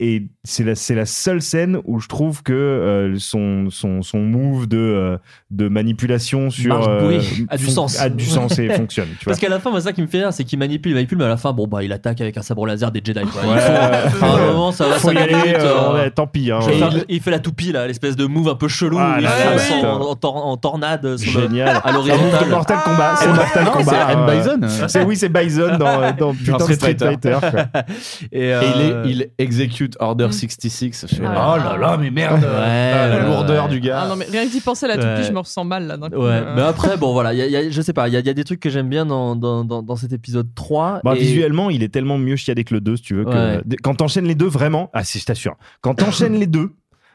et 0.00 0.26
c'est 0.44 0.64
la, 0.64 0.74
c'est 0.74 0.94
la 0.94 1.06
seule 1.06 1.42
scène 1.42 1.78
où 1.84 2.00
je 2.00 2.08
trouve 2.08 2.42
que 2.42 2.52
euh, 2.52 3.16
son, 3.18 3.68
son, 3.70 4.02
son 4.02 4.20
move 4.20 4.66
de, 4.68 4.78
euh, 4.78 5.18
de 5.50 5.68
manipulation 5.68 6.50
sur. 6.50 6.88
Euh, 6.88 7.18
a 7.48 7.56
du 7.56 7.66
sens. 7.66 8.00
A 8.00 8.08
du 8.08 8.24
sens 8.24 8.58
et 8.58 8.68
fonctionne. 8.74 9.08
Tu. 9.20 9.27
Parce 9.28 9.38
qu'à 9.38 9.48
la 9.48 9.60
fin, 9.60 9.70
moi, 9.70 9.80
ça 9.80 9.92
qui 9.92 10.02
me 10.02 10.06
fait 10.06 10.18
rire, 10.18 10.32
c'est 10.32 10.44
qu'il 10.44 10.58
manipule, 10.58 10.92
il 10.92 10.94
manipule, 10.94 11.18
mais 11.18 11.24
à 11.24 11.28
la 11.28 11.36
fin, 11.36 11.52
bon, 11.52 11.66
bah, 11.66 11.82
il 11.82 11.92
attaque 11.92 12.20
avec 12.20 12.36
un 12.36 12.42
sabre 12.42 12.66
laser 12.66 12.90
des 12.90 13.00
Jedi. 13.04 13.20
Quoi. 13.20 13.42
Ouais, 13.42 13.58
il 14.06 14.10
faut, 14.10 14.24
à 14.24 14.28
un 14.28 14.46
moment, 14.46 14.72
ça 14.72 14.88
va, 14.88 14.98
ça 14.98 15.10
aller, 15.10 15.32
euh, 15.34 15.58
euh, 15.60 15.94
ouais, 15.94 16.10
tant 16.10 16.26
pis. 16.26 16.50
Hein, 16.50 16.58
Euh, 16.68 17.00
il 17.08 17.20
fait 17.20 17.30
la 17.30 17.38
toupie, 17.38 17.72
là, 17.72 17.86
l'espèce 17.86 18.16
de 18.16 18.26
move 18.26 18.48
un 18.48 18.54
peu 18.54 18.68
chelou, 18.68 18.98
Ah 19.00 19.14
où 19.14 19.18
il 19.18 19.24
là 19.24 19.30
fonce 19.30 19.82
là, 19.82 19.94
en, 19.94 20.00
en 20.00 20.14
tor- 20.16 20.46
en 20.46 20.56
tornade 20.56 21.16
sur 21.16 21.40
le- 21.40 21.48
Génial. 21.48 21.68
à 21.76 21.82
C'est 21.86 21.92
l'horizontale. 21.92 22.48
Mortal 22.48 22.78
Kombat. 22.84 23.16
C'est 23.16 23.28
Mortal 23.28 23.64
non, 23.64 23.70
Combat. 23.72 23.92
c'est 23.92 24.12
M. 24.12 24.18
hein. 24.18 24.58
Bison. 24.66 24.88
C'est 24.88 25.04
oui, 25.04 25.16
c'est 25.16 25.28
Bison 25.28 25.76
dans, 25.78 26.12
dans 26.12 26.34
putain 26.34 26.56
de 26.56 26.62
Street 26.62 26.74
Street 26.74 26.96
Fighter. 26.98 27.36
Quoi. 27.40 27.50
Et, 28.32 28.46
Et 28.48 28.54
euh, 28.54 28.62
il, 28.74 28.80
est, 28.82 29.10
il 29.12 29.30
exécute 29.38 29.96
Order 30.00 30.28
66. 30.30 31.06
Je 31.10 31.16
fais, 31.16 31.22
Ah. 31.26 31.54
oh 31.54 31.58
là 31.58 31.76
là, 31.78 31.96
mais 31.98 32.10
merde 32.10 32.40
Ouais, 32.42 32.92
Ah, 32.94 33.08
La 33.08 33.18
lourdeur 33.20 33.68
du 33.68 33.80
gars. 33.80 34.02
Ah 34.04 34.08
non, 34.08 34.16
mais 34.16 34.26
rien 34.30 34.46
que 34.46 34.50
d'y 34.52 34.60
penser 34.60 34.86
à 34.86 34.88
la 34.88 34.96
toupie, 34.96 35.26
je 35.26 35.32
me 35.32 35.38
ressens 35.40 35.64
mal 35.64 35.86
là. 35.86 35.96
Ouais, 35.96 36.08
Euh, 36.12 36.52
mais 36.56 36.62
après, 36.62 36.96
bon, 36.96 37.12
voilà, 37.12 37.32
il 37.34 37.38
il 37.40 37.72
je 37.72 37.82
sais 37.82 37.92
pas, 37.92 38.08
il 38.08 38.14
y, 38.14 38.16
a- 38.16 38.20
il 38.20 38.26
y 38.26 38.30
a 38.30 38.34
des 38.34 38.44
trucs 38.44 38.60
que 38.60 38.70
j'aime 38.70 38.88
bien 38.88 39.04
dans, 39.06 39.17
dans, 39.36 39.64
dans, 39.64 39.82
dans 39.82 39.96
cet 39.96 40.12
épisode 40.12 40.54
3. 40.54 41.00
Bah, 41.04 41.14
et- 41.16 41.20
Visuellement, 41.20 41.70
il 41.70 41.82
est 41.82 41.88
tellement 41.88 42.18
mieux 42.18 42.36
chiadé 42.36 42.64
que 42.64 42.74
le 42.74 42.80
2, 42.80 42.96
si 42.96 43.02
tu 43.02 43.14
veux. 43.14 43.24
Que... 43.24 43.58
Ouais. 43.58 43.76
Quand 43.82 43.94
t'enchaînes 43.94 44.26
les 44.26 44.34
deux, 44.34 44.46
vraiment. 44.48 44.90
Ah, 44.92 45.04
si, 45.04 45.18
je 45.18 45.24
t'assure. 45.24 45.56
Quand 45.80 45.94
t'enchaînes 45.94 46.34
les 46.38 46.46
deux 46.46 46.72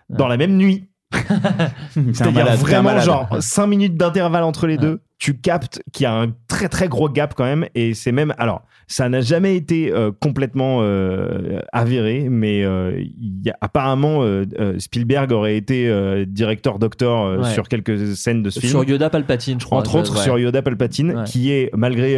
dans 0.09 0.27
la 0.27 0.38
même 0.38 0.57
nuit, 0.57 0.89
c'est-à-dire 2.13 2.55
vraiment 2.57 2.99
genre 2.99 3.38
5 3.39 3.67
minutes 3.67 3.95
d'intervalle 3.97 4.43
entre 4.43 4.67
les 4.67 4.77
deux, 4.77 5.01
tu 5.23 5.37
captes 5.37 5.81
qu'il 5.93 6.03
y 6.03 6.05
a 6.05 6.13
un 6.13 6.33
très 6.49 6.67
très 6.67 6.89
gros 6.89 7.07
gap 7.07 7.33
quand 7.33 7.45
même. 7.45 7.65
Et 7.75 7.93
c'est 7.93 8.11
même. 8.11 8.33
Alors, 8.37 8.63
ça 8.87 9.07
n'a 9.07 9.21
jamais 9.21 9.55
été 9.55 9.89
euh, 9.89 10.11
complètement 10.19 10.79
euh, 10.81 11.59
avéré, 11.71 12.27
mais 12.29 12.65
euh, 12.65 13.01
y 13.21 13.49
a, 13.49 13.55
apparemment, 13.61 14.19
euh, 14.23 14.43
Spielberg 14.79 15.31
aurait 15.31 15.55
été 15.55 15.89
directeur 16.27 16.77
docteur 16.77 17.39
Ouais. 17.39 17.49
sur 17.53 17.69
quelques 17.69 18.17
scènes 18.17 18.43
de 18.43 18.49
ce 18.49 18.59
film. 18.59 18.71
Sur 18.71 18.83
Yoda 18.83 19.09
Palpatine, 19.09 19.61
je 19.61 19.65
crois. 19.65 19.77
Entre 19.77 19.95
autres 19.95 20.17
Ouais. 20.17 20.23
sur 20.23 20.37
Yoda 20.37 20.61
Palpatine, 20.61 21.11
Ouais. 21.13 21.23
qui 21.23 21.51
est 21.53 21.69
malgré 21.73 22.15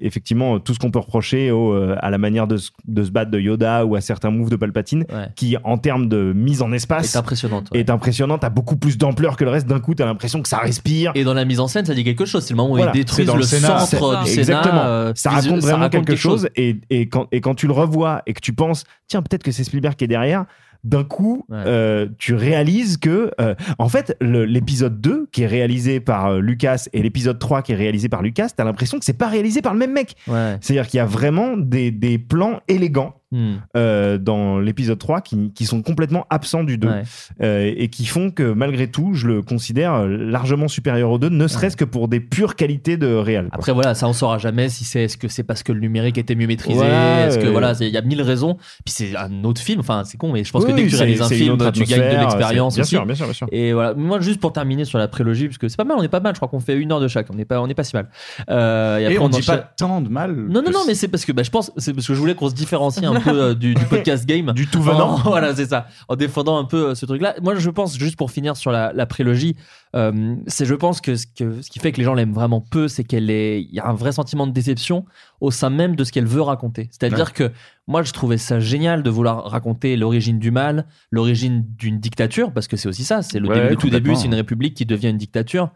effectivement 0.00 0.58
tout 0.58 0.72
ce 0.72 0.78
qu'on 0.78 0.90
peut 0.90 0.98
reprocher 0.98 1.50
au, 1.50 1.74
à 1.74 2.08
la 2.10 2.16
manière 2.16 2.46
de, 2.46 2.56
se- 2.56 2.70
de 2.88 3.04
se 3.04 3.10
battre 3.10 3.30
de 3.30 3.38
Yoda 3.38 3.84
ou 3.84 3.96
à 3.96 4.00
certains 4.00 4.30
moves 4.30 4.48
de 4.48 4.56
Palpatine, 4.56 5.04
qui 5.34 5.56
en 5.62 5.76
termes 5.76 6.08
de 6.08 6.32
mise 6.34 6.62
en 6.62 6.72
espace 6.72 7.08
C'est 7.08 7.18
impressionnante. 7.18 7.68
est 7.74 7.90
impressionnante, 7.90 8.44
a 8.44 8.48
beaucoup 8.50 8.76
plus 8.76 8.96
d'ampleur 8.96 9.36
que 9.36 9.44
le 9.44 9.50
reste. 9.50 9.66
D'un 9.66 9.80
coup, 9.80 9.94
t'as 9.94 10.06
l'impression 10.06 10.40
que 10.40 10.48
ça 10.48 10.56
respire. 10.58 11.12
Et 11.14 11.22
dans 11.24 11.34
la 11.34 11.44
mise 11.44 11.60
en 11.60 11.68
scène, 11.68 11.84
ça 11.84 11.92
dit 11.94 12.02
quelque 12.04 12.24
chose. 12.24 12.45
C'est 12.46 12.54
le 12.54 12.56
moment 12.56 12.72
où 12.72 12.76
Voilà. 12.76 12.92
ils 12.94 12.98
détruisent 12.98 13.26
le, 13.30 13.36
le 13.36 13.42
Sénat. 13.42 13.78
centre 13.80 14.22
du 14.24 14.30
C'est- 14.30 14.44
Sénat. 14.44 14.58
Exactement. 14.60 14.82
euh, 14.84 15.12
ça 15.14 15.30
raconte 15.30 15.60
vraiment 15.60 15.78
raconte 15.80 16.06
quelque 16.06 16.16
chose. 16.16 16.48
Et, 16.56 16.76
et, 16.90 17.08
quand, 17.08 17.26
et 17.32 17.40
quand 17.40 17.54
tu 17.54 17.66
le 17.66 17.72
revois 17.72 18.22
et 18.26 18.32
que 18.32 18.40
tu 18.40 18.52
penses, 18.52 18.84
tiens, 19.08 19.22
peut-être 19.22 19.42
que 19.42 19.52
c'est 19.52 19.64
Spielberg 19.64 19.94
qui 19.96 20.04
est 20.04 20.08
derrière, 20.08 20.44
d'un 20.84 21.02
coup, 21.04 21.44
Ouais. 21.48 21.56
euh, 21.66 22.06
tu 22.18 22.34
réalises 22.34 22.96
que, 22.98 23.32
euh, 23.40 23.54
en 23.78 23.88
fait, 23.88 24.16
l'épisode 24.20 25.00
2, 25.00 25.26
qui 25.32 25.42
est 25.42 25.46
réalisé 25.48 25.98
par 25.98 26.26
euh, 26.26 26.38
Lucas, 26.40 26.86
et 26.92 27.02
l'épisode 27.02 27.38
3, 27.40 27.62
qui 27.62 27.72
est 27.72 27.76
réalisé 27.76 28.08
par 28.08 28.22
Lucas, 28.22 28.48
t'as 28.56 28.62
l'impression 28.62 28.98
que 28.98 29.04
c'est 29.04 29.18
pas 29.18 29.26
réalisé 29.28 29.62
par 29.62 29.72
le 29.72 29.80
même 29.80 29.92
mec. 29.92 30.14
Ouais. 30.28 30.56
C'est-à-dire 30.60 30.86
qu'il 30.86 30.98
y 30.98 31.00
a 31.00 31.06
vraiment 31.06 31.56
des, 31.56 31.90
des 31.90 32.18
plans 32.18 32.60
élégants 32.68 33.14
Hmm. 33.32 33.54
euh, 33.76 34.18
dans 34.18 34.60
l'épisode 34.60 35.00
3 35.00 35.20
qui, 35.20 35.50
qui 35.52 35.66
sont 35.66 35.82
complètement 35.82 36.26
absents 36.30 36.62
du 36.62 36.78
2 36.78 36.86
Ouais. 36.88 37.02
euh, 37.42 37.72
et 37.76 37.88
qui 37.88 38.06
font 38.06 38.30
que 38.30 38.52
malgré 38.52 38.88
tout 38.88 39.14
je 39.14 39.26
le 39.26 39.42
considère 39.42 39.94
euh, 39.94 40.06
largement 40.06 40.68
supérieur 40.68 41.10
au 41.10 41.18
2 41.18 41.28
ne 41.30 41.48
serait-ce 41.48 41.76
que 41.76 41.84
pour 41.84 42.06
des 42.06 42.20
pures 42.20 42.54
qualités 42.54 42.96
de 42.96 43.12
réel. 43.12 43.48
Après 43.50 43.72
voilà, 43.72 43.94
ça 43.96 44.06
on 44.06 44.12
saura 44.12 44.38
jamais 44.38 44.68
si 44.68 44.84
c'est 44.84 45.02
est-ce 45.02 45.16
que 45.16 45.26
c'est 45.26 45.42
parce 45.42 45.64
que 45.64 45.72
le 45.72 45.80
numérique 45.80 46.18
était 46.18 46.36
mieux 46.36 46.46
maîtrisé, 46.46 46.78
Ouais, 46.78 46.86
est-ce 47.26 47.38
que 47.40 47.46
euh, 47.46 47.50
voilà, 47.50 47.72
il 47.80 47.88
y 47.88 47.96
a 47.96 48.02
mille 48.02 48.22
raisons. 48.22 48.54
Puis 48.84 48.94
c'est 48.94 49.16
un 49.16 49.42
autre 49.42 49.60
film, 49.60 49.80
enfin 49.80 50.04
c'est 50.04 50.18
con, 50.18 50.30
mais 50.30 50.44
je 50.44 50.52
pense 50.52 50.64
que 50.64 50.70
Oui, 50.70 50.76
dès 50.76 50.84
que 50.84 50.90
tu 50.90 50.94
c'est- 50.96 51.02
réalises 51.02 51.22
un 51.22 51.28
film, 51.28 51.58
tu 51.72 51.82
gagnes 51.84 52.14
de 52.16 52.20
l'expérience 52.20 52.74
bien 52.76 52.82
aussi. 52.84 52.90
sûr, 52.90 53.06
bien 53.06 53.14
sûr, 53.16 53.24
bien 53.26 53.34
sûr. 53.34 53.48
Et 53.50 53.72
voilà, 53.72 53.94
moi 53.94 54.20
juste 54.20 54.38
pour 54.40 54.52
terminer 54.52 54.84
sur 54.84 54.98
la 54.98 55.08
prélogie, 55.08 55.46
parce 55.48 55.58
que 55.58 55.66
c'est 55.66 55.76
pas 55.76 55.82
mal, 55.84 55.96
on 55.98 56.02
est 56.04 56.08
pas 56.08 56.20
mal, 56.20 56.34
je 56.34 56.38
crois 56.38 56.48
qu'on 56.48 56.60
fait 56.60 56.76
une 56.76 56.92
heure 56.92 57.00
de 57.00 57.08
chaque, 57.08 57.26
on 57.30 57.34
n'est 57.34 57.44
pas, 57.44 57.60
on 57.60 57.66
est 57.66 57.74
pas 57.74 57.82
si 57.82 57.96
mal. 57.96 58.08
Euh, 58.50 58.98
Et 58.98 59.06
après, 59.06 59.18
on 59.18 59.28
dit 59.28 59.38
enchaîne- 59.38 59.56
pas 59.56 59.72
tant 59.76 60.00
de 60.00 60.08
mal. 60.08 60.32
Non, 60.36 60.62
non, 60.62 60.70
non, 60.72 60.80
mais 60.86 60.94
c'est 60.94 61.08
parce 61.08 61.24
que 61.24 61.32
bah, 61.32 61.42
je 61.42 61.50
pense, 61.50 61.72
c'est 61.76 61.92
parce 61.92 62.06
que 62.06 62.14
je 62.14 62.20
voulais 62.20 62.36
qu'on 62.36 62.48
se 62.48 62.54
différencie 62.54 63.04
un 63.04 63.15
peu 63.20 63.40
euh, 63.42 63.54
du, 63.54 63.74
du 63.74 63.84
podcast 63.84 64.26
game. 64.26 64.52
Du 64.52 64.66
tout 64.66 64.82
venant. 64.82 65.14
En- 65.14 65.16
voilà, 65.30 65.54
c'est 65.54 65.66
ça. 65.66 65.86
En 66.08 66.16
défendant 66.16 66.58
un 66.58 66.64
peu 66.64 66.88
euh, 66.90 66.94
ce 66.94 67.06
truc-là. 67.06 67.34
Moi, 67.42 67.54
je 67.56 67.70
pense, 67.70 67.98
juste 67.98 68.16
pour 68.16 68.30
finir 68.30 68.56
sur 68.56 68.70
la, 68.72 68.92
la 68.92 69.06
prélogie, 69.06 69.56
euh, 69.94 70.34
c'est, 70.46 70.64
je 70.66 70.74
pense 70.74 71.00
que 71.00 71.16
ce, 71.16 71.26
que 71.26 71.62
ce 71.62 71.70
qui 71.70 71.78
fait 71.78 71.92
que 71.92 71.98
les 71.98 72.04
gens 72.04 72.14
l'aiment 72.14 72.32
vraiment 72.34 72.60
peu, 72.60 72.88
c'est 72.88 73.04
qu'elle 73.04 73.30
est, 73.30 73.62
il 73.62 73.72
y 73.74 73.80
a 73.80 73.86
un 73.88 73.94
vrai 73.94 74.12
sentiment 74.12 74.46
de 74.46 74.52
déception 74.52 75.04
au 75.40 75.50
sein 75.50 75.70
même 75.70 75.96
de 75.96 76.04
ce 76.04 76.12
qu'elle 76.12 76.26
veut 76.26 76.42
raconter. 76.42 76.88
C'est-à-dire 76.90 77.32
que 77.32 77.50
moi, 77.86 78.02
je 78.02 78.12
trouvais 78.12 78.38
ça 78.38 78.58
génial 78.60 79.02
de 79.02 79.10
vouloir 79.10 79.44
raconter 79.50 79.96
l'origine 79.96 80.38
du 80.38 80.50
mal, 80.50 80.86
l'origine 81.10 81.64
d'une 81.78 81.98
dictature, 82.00 82.52
parce 82.52 82.68
que 82.68 82.76
c'est 82.76 82.88
aussi 82.88 83.04
ça. 83.04 83.22
C'est 83.22 83.38
le, 83.38 83.48
Ouais, 83.48 83.54
début- 83.54 83.68
le 83.70 83.76
tout 83.76 83.90
début, 83.90 84.16
c'est 84.16 84.26
une 84.26 84.34
république 84.34 84.74
qui 84.74 84.86
devient 84.86 85.08
une 85.08 85.18
dictature 85.18 85.70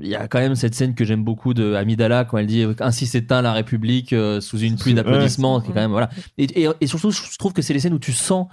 il 0.00 0.06
y 0.08 0.14
a 0.14 0.28
quand 0.28 0.38
même 0.38 0.54
cette 0.54 0.74
scène 0.74 0.94
que 0.94 1.04
j'aime 1.04 1.24
beaucoup 1.24 1.52
de 1.54 1.74
Amidala 1.74 2.24
quand 2.24 2.38
elle 2.38 2.46
dit 2.46 2.64
ainsi 2.80 3.06
s'éteint 3.06 3.42
la 3.42 3.52
République 3.52 4.12
euh, 4.12 4.40
sous 4.40 4.58
une 4.58 4.76
pluie 4.76 4.94
d'applaudissements 4.94 5.60
qui 5.60 5.70
est 5.70 5.74
quand 5.74 5.80
même 5.80 5.90
voilà 5.90 6.10
et, 6.38 6.62
et, 6.62 6.68
et 6.80 6.86
surtout 6.86 7.10
je 7.10 7.20
trouve 7.38 7.52
que 7.52 7.62
c'est 7.62 7.72
les 7.74 7.80
scènes 7.80 7.94
où 7.94 7.98
tu 7.98 8.12
sens 8.12 8.46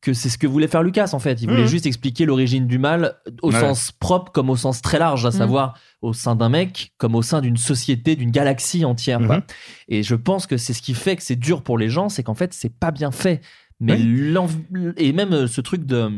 que 0.00 0.14
c'est 0.14 0.30
ce 0.30 0.38
que 0.38 0.46
voulait 0.46 0.66
faire 0.66 0.82
Lucas 0.82 1.10
en 1.12 1.18
fait 1.18 1.42
il 1.42 1.48
voulait 1.48 1.62
Mhm. 1.62 1.68
juste 1.68 1.86
expliquer 1.86 2.24
l'origine 2.24 2.66
du 2.66 2.78
mal 2.78 3.16
au 3.42 3.52
Ouais. 3.52 3.60
sens 3.60 3.92
propre 3.92 4.32
comme 4.32 4.48
au 4.50 4.56
sens 4.56 4.80
très 4.82 4.98
large 4.98 5.26
à 5.26 5.30
savoir 5.30 5.78
au 6.02 6.12
sein 6.12 6.34
d'un 6.34 6.48
mec 6.48 6.92
comme 6.98 7.14
au 7.14 7.22
sein 7.22 7.40
d'une 7.40 7.58
société 7.58 8.16
d'une 8.16 8.30
galaxie 8.30 8.84
entière 8.84 9.18
quoi. 9.24 9.36
Mhm. 9.36 9.42
et 9.88 10.02
je 10.02 10.14
pense 10.16 10.46
que 10.46 10.56
c'est 10.56 10.72
ce 10.72 10.82
qui 10.82 10.94
fait 10.94 11.16
que 11.16 11.22
c'est 11.22 11.36
dur 11.36 11.62
pour 11.62 11.78
les 11.78 11.88
gens 11.88 12.08
c'est 12.08 12.22
qu'en 12.24 12.34
fait 12.34 12.52
c'est 12.54 12.74
pas 12.74 12.90
bien 12.90 13.10
fait 13.10 13.42
mais 13.78 14.00
et 14.96 15.12
même 15.12 15.32
euh, 15.32 15.46
ce 15.46 15.60
truc 15.60 15.84
de 15.84 16.10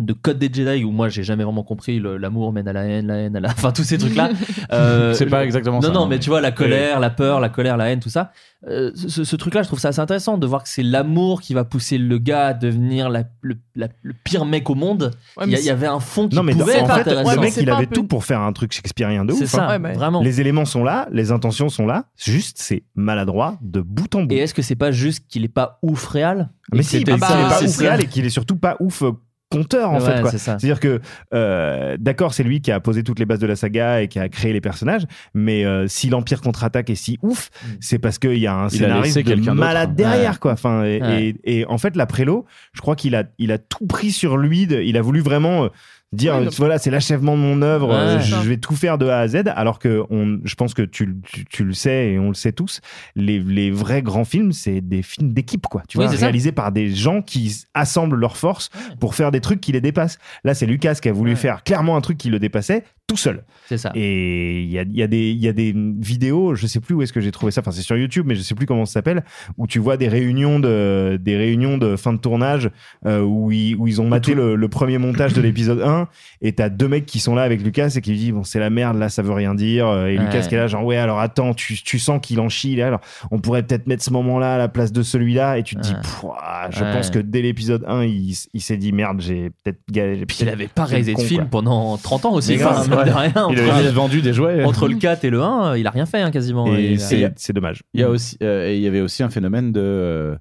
de 0.00 0.12
Code 0.12 0.38
des 0.38 0.50
Jedi 0.52 0.82
où 0.82 0.90
moi 0.90 1.08
j'ai 1.08 1.22
jamais 1.22 1.44
vraiment 1.44 1.62
compris 1.62 2.00
l'amour 2.00 2.52
mène 2.52 2.66
à 2.66 2.72
la 2.72 2.84
haine, 2.84 3.06
la 3.06 3.14
haine 3.16 3.36
à 3.36 3.40
la 3.40 3.48
enfin 3.52 3.70
tous 3.70 3.84
ces 3.84 3.96
trucs 3.98 4.16
là. 4.16 4.30
C'est 5.14 5.26
pas 5.26 5.44
exactement 5.44 5.76
non, 5.76 5.82
ça, 5.82 5.88
Non 5.88 5.94
non 5.94 6.06
hein. 6.06 6.08
mais 6.10 6.18
tu 6.18 6.30
vois 6.30 6.40
la 6.40 6.50
colère, 6.52 6.98
la 7.00 7.10
peur, 7.10 7.38
la 7.40 7.48
colère, 7.48 7.76
la 7.76 7.90
haine, 7.90 8.00
tout 8.00 8.08
ça. 8.08 8.32
Euh, 8.66 8.90
ce, 8.94 9.24
ce 9.24 9.36
truc 9.36 9.54
là 9.54 9.62
je 9.62 9.68
trouve 9.68 9.78
ça 9.78 9.88
assez 9.88 10.00
intéressant 10.00 10.38
de 10.38 10.46
voir 10.46 10.62
que 10.62 10.68
c'est 10.70 10.82
l'amour 10.82 11.42
qui 11.42 11.52
va 11.54 11.64
pousser 11.64 11.98
le 11.98 12.18
gars 12.18 12.46
à 12.46 12.54
devenir 12.54 13.08
la- 13.10 13.24
le, 13.42 13.56
la- 13.76 13.88
le 14.02 14.14
pire 14.24 14.46
mec 14.46 14.68
au 14.70 14.74
monde. 14.74 15.10
Ouais, 15.36 15.44
il, 15.46 15.50
y 15.50 15.54
a- 15.54 15.56
mais 15.58 15.62
il 15.62 15.66
y 15.66 15.70
avait 15.70 15.86
un 15.86 16.00
fond 16.00 16.28
qui 16.28 16.34
non 16.36 16.42
mais 16.42 16.52
pouvait 16.54 16.80
en 16.80 16.84
être 16.86 16.94
fait 16.94 17.00
intéressant. 17.00 17.34
le 17.34 17.40
mec 17.40 17.52
c'est 17.52 17.62
il 17.62 17.70
avait 17.70 17.86
peu- 17.86 17.94
tout 17.94 18.04
pour 18.04 18.24
faire 18.24 18.40
un 18.40 18.52
truc 18.52 18.72
shakespearien 18.72 19.24
de 19.24 19.32
ouf 19.32 19.38
C'est 19.38 19.46
ça, 19.46 19.64
hein. 19.66 19.68
Ouais, 19.68 19.78
mais- 19.78 19.92
vraiment. 19.92 20.22
les 20.22 20.40
éléments 20.40 20.64
sont 20.64 20.82
là 20.82 21.06
les 21.12 21.30
intentions 21.30 21.68
sont 21.68 21.86
là 21.86 22.06
juste 22.16 22.56
c'est 22.58 22.82
maladroit 22.96 23.58
de 23.60 23.80
bout 23.80 24.12
en 24.14 24.22
bout 24.24 24.34
Et 24.34 24.38
est-ce 24.38 24.54
que 24.54 24.62
c'est 24.62 24.74
pas 24.76 24.90
juste 24.92 25.26
qu'il 25.28 25.44
est 25.44 25.48
pas 25.48 25.78
ouf 25.82 26.06
réel? 26.06 26.48
Mais 26.72 26.82
si 26.82 26.98
c'était- 26.98 27.12
parce 27.16 27.20
bah, 27.20 27.26
qu'il 27.28 27.36
est 27.44 27.48
pas 27.48 27.58
c'est 27.58 27.68
ouf 27.68 27.76
réel 27.78 28.00
et 28.00 28.06
qu'il 28.06 28.24
est 28.24 28.30
surtout 28.30 28.56
pas 28.56 28.76
ouf 28.80 29.02
euh, 29.02 29.12
conteur 29.58 29.90
en 29.90 30.00
Ouais, 30.00 30.22
fait. 30.30 30.38
C'est-à-dire 30.38 30.80
que 30.80 31.00
euh, 31.32 31.96
d'accord, 31.98 32.34
c'est 32.34 32.42
lui 32.42 32.60
qui 32.60 32.70
a 32.72 32.80
posé 32.80 33.02
toutes 33.02 33.18
les 33.18 33.24
bases 33.26 33.38
de 33.38 33.46
la 33.46 33.56
saga 33.56 34.02
et 34.02 34.08
qui 34.08 34.18
a 34.18 34.28
créé 34.28 34.52
les 34.52 34.60
personnages, 34.60 35.02
mais 35.34 35.64
euh, 35.64 35.86
si 35.88 36.08
l'Empire 36.10 36.40
contre-attaque 36.40 36.90
est 36.90 36.94
si 36.94 37.18
ouf, 37.22 37.50
c'est 37.80 37.98
parce 37.98 38.18
qu'il 38.18 38.38
y 38.38 38.46
a 38.46 38.54
un 38.54 38.68
scénariste 38.68 39.18
de 39.18 39.50
malade 39.50 39.94
derrière 39.94 40.32
Ouais. 40.32 40.38
quoi. 40.40 40.52
Enfin, 40.52 40.84
et, 40.84 41.00
Ouais. 41.02 41.34
et- 41.44 41.60
et 41.60 41.66
en 41.66 41.78
fait, 41.78 41.96
la 41.96 42.06
prélo, 42.06 42.44
je 42.72 42.80
crois 42.80 42.96
qu'il 42.96 43.14
a, 43.14 43.24
il 43.38 43.52
a 43.52 43.58
tout 43.58 43.86
pris 43.86 44.10
sur 44.10 44.36
lui. 44.36 44.66
de- 44.66 44.80
il 44.82 44.96
a 44.96 45.02
voulu 45.02 45.20
vraiment. 45.20 45.68
Euh, 46.14 46.16
dire 46.16 46.36
Oui, 46.38 46.44
non. 46.46 46.50
voilà 46.56 46.78
c'est 46.78 46.90
l'achèvement 46.90 47.36
de 47.36 47.42
mon 47.42 47.62
œuvre, 47.62 47.88
Ouais. 47.88 47.94
euh, 47.94 48.20
je 48.20 48.36
vais 48.48 48.56
tout 48.56 48.74
faire 48.74 48.98
de 48.98 49.06
A 49.06 49.18
à 49.20 49.28
Z. 49.28 49.42
Alors 49.54 49.78
que 49.78 50.02
on, 50.10 50.38
je 50.44 50.54
pense 50.54 50.74
que 50.74 50.82
tu, 50.82 51.16
tu, 51.24 51.44
tu 51.44 51.64
le 51.64 51.72
sais 51.74 52.12
et 52.12 52.18
on 52.18 52.28
le 52.28 52.34
sait 52.34 52.52
tous, 52.52 52.80
les, 53.16 53.38
les 53.40 53.70
vrais 53.70 54.02
grands 54.02 54.24
films 54.24 54.52
c'est 54.52 54.80
des 54.80 55.02
films 55.02 55.32
d'équipe 55.32 55.66
quoi. 55.66 55.82
Tu 55.88 55.98
Oui, 55.98 56.06
vois, 56.06 56.14
ça. 56.14 56.20
réalisés 56.20 56.52
par 56.52 56.72
des 56.72 56.90
gens 56.94 57.22
qui 57.22 57.64
assemblent 57.74 58.16
leurs 58.16 58.36
forces 58.36 58.70
pour 59.00 59.14
faire 59.14 59.30
des 59.30 59.40
trucs 59.40 59.60
qui 59.60 59.72
les 59.72 59.80
dépassent. 59.80 60.18
Là 60.44 60.54
c'est 60.54 60.66
Lucas 60.66 60.94
qui 60.94 61.08
a 61.08 61.12
voulu 61.12 61.36
faire 61.36 61.62
clairement 61.64 61.96
un 61.96 62.00
truc 62.00 62.18
qui 62.18 62.30
le 62.30 62.38
dépassait 62.38 62.84
tout 63.06 63.16
seul. 63.18 63.44
C'est 63.68 63.76
ça. 63.78 63.92
Et 63.94 64.62
il 64.62 64.70
y 64.70 64.78
a, 64.78 64.82
y, 64.82 65.02
a 65.02 65.06
y 65.10 65.48
a 65.48 65.52
des 65.52 65.74
vidéos, 65.98 66.54
je 66.54 66.66
sais 66.66 66.80
plus 66.80 66.94
où 66.94 67.02
est-ce 67.02 67.12
que 67.12 67.20
j'ai 67.20 67.30
trouvé 67.32 67.52
ça, 67.52 67.60
enfin 67.60 67.70
c'est 67.70 67.82
sur 67.82 67.96
YouTube, 67.96 68.24
mais 68.26 68.34
je 68.34 68.40
sais 68.42 68.54
plus 68.54 68.66
comment 68.66 68.86
ça 68.86 68.94
s'appelle, 68.94 69.24
où 69.58 69.66
tu 69.66 69.78
vois 69.78 69.96
des 69.96 70.08
réunions 70.08 70.58
de, 70.58 71.18
des 71.20 71.36
réunions 71.36 71.76
de 71.78 71.96
fin 71.96 72.12
de 72.12 72.18
tournage 72.18 72.70
euh, 73.06 73.20
où, 73.20 73.52
ils, 73.52 73.76
où 73.76 73.86
ils 73.86 74.00
ont 74.00 74.08
maté 74.08 74.34
le, 74.34 74.54
le 74.56 74.68
premier 74.68 74.98
montage 74.98 75.32
de 75.34 75.40
l'épisode 75.42 75.82
1 75.82 76.08
et 76.42 76.52
t'as 76.52 76.68
deux 76.70 76.88
mecs 76.88 77.06
qui 77.06 77.20
sont 77.20 77.34
là 77.34 77.42
avec 77.42 77.62
Lucas 77.62 77.92
et 77.96 78.00
qui 78.00 78.10
lui 78.10 78.18
disent 78.18 78.32
bon 78.32 78.44
c'est 78.44 78.58
la 78.60 78.70
merde 78.70 78.96
là 78.98 79.08
ça 79.08 79.22
veut 79.22 79.32
rien 79.32 79.54
dire 79.54 79.86
et 80.06 80.16
Ouais. 80.18 80.24
Lucas 80.24 80.46
qui 80.48 80.54
est 80.54 80.58
là 80.58 80.66
genre 80.66 80.84
ouais 80.84 80.96
alors 80.96 81.20
attends 81.20 81.54
tu, 81.54 81.74
tu 81.82 81.98
sens 81.98 82.20
qu'il 82.22 82.40
en 82.40 82.48
chie 82.48 82.76
là 82.76 82.86
alors 82.88 83.00
on 83.30 83.38
pourrait 83.38 83.62
peut-être 83.62 83.86
mettre 83.86 84.02
ce 84.02 84.10
moment 84.10 84.38
là 84.38 84.54
à 84.54 84.58
la 84.58 84.68
place 84.68 84.92
de 84.92 85.02
celui-là 85.02 85.58
et 85.58 85.62
tu 85.62 85.76
te 85.76 85.80
dis 85.80 85.92
Ouais. 85.92 86.28
Ouah, 86.30 86.70
je 86.70 86.82
Ouais. 86.84 86.92
pense 86.92 87.10
que 87.10 87.18
dès 87.18 87.42
l'épisode 87.42 87.84
1 87.86 88.04
il, 88.04 88.34
il 88.54 88.60
s'est 88.60 88.76
dit 88.76 88.92
merde 88.92 89.20
j'ai 89.20 89.50
peut-être 89.62 89.80
galéré 89.90 90.26
Puis 90.26 90.38
il 90.40 90.48
avait 90.48 90.68
pas 90.68 90.84
réalisé 90.84 91.14
de 91.14 91.20
film 91.20 91.48
pendant 91.48 91.96
30 91.98 92.24
ans 92.26 92.32
aussi. 92.34 92.56
De 93.04 93.10
rien, 93.10 93.32
Il 93.34 93.60
entre- 93.60 93.70
avait 93.74 93.90
vendu 93.90 94.22
des 94.22 94.32
jouets. 94.32 94.64
Entre 94.64 94.88
le 94.88 94.96
4 94.96 95.24
et 95.24 95.30
le 95.30 95.42
1, 95.42 95.76
il 95.76 95.86
a 95.86 95.90
rien 95.90 96.06
fait 96.06 96.20
hein, 96.20 96.30
quasiment. 96.30 96.66
Et 96.74 96.94
a- 97.24 97.32
c'est 97.36 97.52
dommage. 97.52 97.82
Il 97.94 98.00
y 98.00 98.02
a 98.02 98.10
aussi, 98.10 98.36
euh, 98.42 98.72
il 98.74 98.80
y 98.80 98.86
avait 98.86 99.00
aussi 99.00 99.22
un 99.22 99.30
phénomène 99.30 99.72
de, 99.72 99.80
euh, 99.80 100.36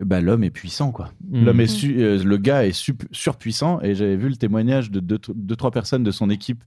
bah, 0.00 0.20
l'homme 0.20 0.44
est 0.44 0.50
puissant 0.50 0.92
quoi. 0.92 1.10
Mm. 1.28 1.44
L'homme 1.44 1.60
est 1.60 1.66
su- 1.66 1.96
euh, 2.00 2.22
le 2.22 2.36
gars 2.36 2.64
est 2.66 2.72
sup- 2.72 3.06
surpuissant 3.12 3.80
et 3.82 3.94
j'avais 3.94 4.16
vu 4.16 4.28
le 4.28 4.36
témoignage 4.36 4.90
de 4.90 5.00
deux, 5.00 5.18
deux, 5.34 5.56
trois 5.56 5.70
personnes 5.72 6.04
de 6.04 6.10
son 6.10 6.30
équipe 6.30 6.62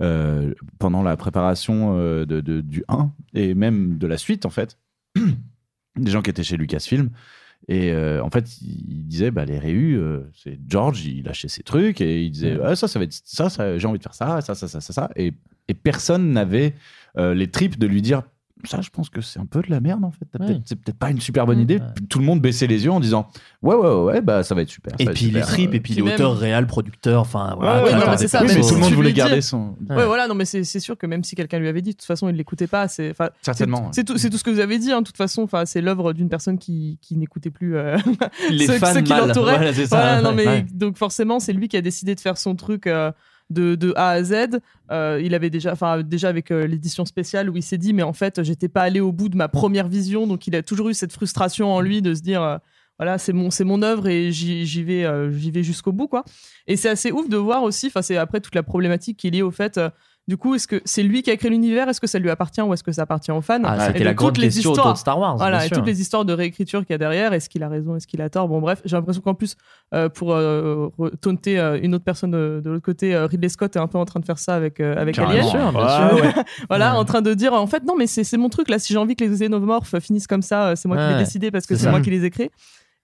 euh, 0.00 0.52
pendant 0.78 1.02
la 1.02 1.16
préparation 1.16 1.96
euh, 1.98 2.24
de, 2.26 2.40
de- 2.40 2.60
du 2.60 2.82
1 2.88 3.10
et 3.34 3.54
même 3.54 3.98
de 3.98 4.06
la 4.06 4.18
suite 4.18 4.46
en 4.46 4.50
fait. 4.50 4.78
Des 5.96 6.10
gens 6.10 6.22
qui 6.22 6.30
étaient 6.30 6.42
chez 6.42 6.56
Lucasfilm. 6.56 7.10
Et 7.68 7.92
euh, 7.92 8.22
en 8.22 8.30
fait, 8.30 8.60
il 8.60 9.06
disait, 9.06 9.30
bah, 9.30 9.44
les 9.44 9.58
réus, 9.58 9.98
euh, 9.98 10.28
c'est 10.34 10.58
George, 10.68 11.04
il 11.04 11.24
lâchait 11.24 11.48
ses 11.48 11.62
trucs 11.62 12.00
et 12.00 12.22
il 12.22 12.30
disait, 12.30 12.58
Ah, 12.62 12.74
ça, 12.74 12.88
ça 12.88 12.98
va 12.98 13.04
être 13.04 13.12
ça, 13.24 13.48
ça 13.48 13.78
j'ai 13.78 13.86
envie 13.86 13.98
de 13.98 14.02
faire 14.02 14.14
ça, 14.14 14.40
ça, 14.40 14.54
ça, 14.54 14.66
ça, 14.68 14.80
ça, 14.80 14.92
ça. 14.92 15.10
Et, 15.16 15.32
et 15.68 15.74
personne 15.74 16.32
n'avait 16.32 16.74
euh, 17.18 17.34
les 17.34 17.48
tripes 17.48 17.78
de 17.78 17.86
lui 17.86 18.02
dire, 18.02 18.22
ça, 18.64 18.80
je 18.80 18.90
pense 18.90 19.08
que 19.10 19.20
c'est 19.20 19.38
un 19.40 19.46
peu 19.46 19.60
de 19.62 19.70
la 19.70 19.80
merde 19.80 20.04
en 20.04 20.10
fait. 20.10 20.26
Ouais. 20.38 20.60
C'est 20.64 20.76
peut-être 20.76 20.98
pas 20.98 21.10
une 21.10 21.20
super 21.20 21.46
bonne 21.46 21.60
idée. 21.60 21.78
Tout 22.08 22.18
le 22.18 22.24
monde 22.24 22.40
baissait 22.40 22.66
les 22.66 22.84
yeux 22.84 22.90
en 22.92 23.00
disant, 23.00 23.28
ouais, 23.62 23.74
ouais, 23.74 23.88
ouais, 23.88 24.02
ouais, 24.04 24.20
bah, 24.20 24.42
ça 24.42 24.54
va 24.54 24.62
être 24.62 24.68
super. 24.70 24.92
ça 24.98 25.04
Et 25.04 25.06
puis 25.14 25.26
les 25.30 25.40
tripes, 25.40 25.74
et 25.74 25.80
puis 25.80 25.94
les 25.94 26.02
auteurs, 26.02 26.32
même- 26.32 26.40
réels, 26.40 26.66
producteurs, 26.66 27.20
enfin 27.22 27.54
voilà. 27.58 27.84
Ouais, 27.84 27.92
non, 27.92 28.00
mais 28.08 28.26
ça, 28.28 28.42
même 28.42 28.60
tout 28.60 28.74
le 28.74 28.80
monde 28.80 28.92
voulait 28.92 29.12
garder 29.12 29.40
son. 29.40 29.74
Ouais. 29.90 30.06
voilà, 30.06 30.26
non, 30.28 30.34
mais 30.34 30.44
c'est 30.44 30.64
c'est 30.64 30.80
sûr 30.80 30.96
que 30.96 31.06
même 31.06 31.24
si 31.24 31.34
quelqu'un 31.34 31.58
lui 31.58 31.68
avait 31.68 31.82
dit, 31.82 31.90
de 31.90 31.96
toute 31.96 32.06
façon, 32.06 32.28
il 32.28 32.36
l'écoutait 32.36 32.66
pas. 32.66 32.88
C'est 32.88 33.10
enfin, 33.10 33.30
Certainement, 33.42 33.90
c'est- 33.92 34.04
tout, 34.04 34.16
c'est 34.18 34.30
tout 34.30 34.38
ce 34.38 34.44
que 34.44 34.50
vous 34.50 34.60
avez 34.60 34.78
dit. 34.78 34.92
hein, 34.92 35.00
De 35.00 35.06
toute 35.06 35.16
façon, 35.16 35.42
enfin, 35.42 35.64
c'est 35.66 35.80
l'œuvre 35.80 36.12
d'une 36.12 36.28
personne 36.28 36.58
qui, 36.58 36.98
qui 37.02 37.16
n'écoutait 37.16 37.50
plus 37.50 37.76
euh, 37.76 37.96
Les 38.50 38.66
ceux, 38.66 38.78
fans 38.78 38.92
ceux 38.94 39.00
qui 39.02 39.12
l'entouraient. 39.12 39.56
Voilà, 39.56 39.72
c'est 39.72 39.86
ça. 39.86 39.96
Voilà, 39.96 40.22
non, 40.22 40.32
mais 40.32 40.46
Ouais. 40.46 40.66
donc 40.72 40.96
forcément, 40.96 41.40
c'est 41.40 41.52
lui 41.52 41.68
qui 41.68 41.76
a 41.76 41.80
décidé 41.82 42.14
de 42.14 42.20
faire 42.20 42.36
son 42.38 42.54
truc. 42.56 42.86
euh, 42.86 43.12
de, 43.52 43.92
A 43.96 44.10
à 44.10 44.22
Z, 44.22 44.60
Euh, 44.90 45.20
il 45.24 45.34
avait 45.34 45.48
déjà, 45.48 45.72
enfin 45.72 46.02
déjà 46.02 46.28
avec 46.28 46.50
euh, 46.50 46.66
l'édition 46.66 47.06
spéciale 47.06 47.48
où 47.48 47.56
il 47.56 47.62
s'est 47.62 47.78
dit 47.78 47.94
mais 47.94 48.02
en 48.02 48.12
fait 48.12 48.42
j'étais 48.42 48.68
pas 48.68 48.82
allé 48.82 49.00
au 49.00 49.10
bout 49.10 49.30
de 49.30 49.36
ma 49.36 49.48
première 49.48 49.88
vision. 49.88 50.26
Donc 50.26 50.46
il 50.46 50.54
a 50.54 50.62
toujours 50.62 50.90
eu 50.90 50.94
cette 50.94 51.12
frustration 51.12 51.72
en 51.72 51.80
lui 51.80 52.02
de 52.02 52.14
se 52.14 52.20
dire 52.20 52.42
euh, 52.42 52.58
voilà 52.98 53.16
c'est 53.16 53.32
mon 53.32 53.50
c'est 53.50 53.64
mon 53.64 53.80
œuvre 53.82 54.06
et 54.08 54.32
j'y 54.32 54.82
vais 54.82 55.06
j'y 55.32 55.50
vais 55.50 55.62
jusqu'au 55.62 55.92
bout 55.92 56.08
quoi. 56.08 56.24
Et 56.66 56.76
c'est 56.76 56.90
assez 56.90 57.10
ouf 57.10 57.26
de 57.28 57.38
voir 57.38 57.62
aussi 57.62 57.86
enfin 57.86 58.02
c'est 58.02 58.18
après 58.18 58.40
toute 58.40 58.54
la 58.54 58.62
problématique 58.62 59.16
qui 59.16 59.28
est 59.28 59.30
liée 59.30 59.42
au 59.42 59.50
fait 59.50 59.80
du 60.28 60.36
coup, 60.36 60.54
est-ce 60.54 60.68
que 60.68 60.80
c'est 60.84 61.02
lui 61.02 61.22
qui 61.22 61.30
a 61.32 61.36
créé 61.36 61.50
l'univers? 61.50 61.88
Est-ce 61.88 62.00
que 62.00 62.06
ça 62.06 62.18
lui 62.20 62.30
appartient 62.30 62.62
ou 62.62 62.72
est-ce 62.72 62.84
que 62.84 62.92
ça 62.92 63.02
appartient 63.02 63.32
aux 63.32 63.40
fans? 63.40 63.60
Ah, 63.64 63.88
c'était 63.88 64.04
la 64.04 64.14
grande 64.14 64.34
toutes 64.34 64.38
les 64.42 64.48
question 64.48 64.70
histoires. 64.70 64.86
autour 64.86 64.92
de 64.94 64.98
Star 64.98 65.18
Wars, 65.18 65.36
Voilà, 65.36 65.66
et 65.66 65.68
toutes 65.68 65.84
les 65.86 66.00
histoires 66.00 66.24
de 66.24 66.32
réécriture 66.32 66.80
qu'il 66.86 66.90
y 66.90 66.94
a 66.94 66.98
derrière. 66.98 67.32
Est-ce 67.32 67.48
qu'il 67.48 67.62
a 67.64 67.68
raison 67.68 67.96
Est-ce 67.96 68.06
qu'il 68.06 68.22
a 68.22 68.30
tort? 68.30 68.46
Bon, 68.46 68.60
bref, 68.60 68.80
j'ai 68.84 68.94
l'impression 68.96 69.20
qu'en 69.20 69.34
plus, 69.34 69.56
euh, 69.94 70.08
pour 70.08 70.32
euh, 70.32 70.90
taunter 71.20 71.58
euh, 71.58 71.78
une 71.82 71.94
autre 71.96 72.04
personne 72.04 72.30
de, 72.30 72.60
de 72.64 72.70
l'autre 72.70 72.84
côté, 72.84 73.14
euh, 73.14 73.26
Ridley 73.26 73.48
Scott 73.48 73.74
est 73.74 73.80
un 73.80 73.88
peu 73.88 73.98
en 73.98 74.04
train 74.04 74.20
de 74.20 74.24
faire 74.24 74.38
ça 74.38 74.54
avec, 74.54 74.78
euh, 74.78 74.94
avec 74.96 75.16
Carrément. 75.16 75.32
Alien. 75.50 75.50
Bien 75.50 75.60
sûr, 75.60 75.72
bien 75.72 75.88
Euh, 75.88 76.16
sûr. 76.16 76.24
ouais. 76.38 76.44
voilà, 76.68 76.96
en 76.96 77.04
train 77.04 77.20
de 77.20 77.34
dire 77.34 77.52
en 77.54 77.66
fait, 77.66 77.82
non, 77.84 77.94
mais 77.98 78.06
c'est 78.06 78.22
c'est 78.24 78.36
mon 78.38 78.48
truc 78.48 78.68
là. 78.70 78.78
Si 78.78 78.92
j'ai 78.92 78.98
envie 79.00 79.16
que 79.16 79.24
les 79.24 79.30
xénomorphes 79.30 79.98
finissent 79.98 80.28
comme 80.28 80.42
ça, 80.42 80.68
euh, 80.68 80.76
c'est 80.76 80.86
moi 80.88 80.96
qui 80.98 81.12
l'ai 81.14 81.18
décidé 81.18 81.50
parce 81.50 81.66
que 81.66 81.74
c'est 81.76 81.90
moi 81.90 82.00
qui 82.00 82.10
les 82.10 82.24
ai 82.24 82.30
créés. 82.30 82.50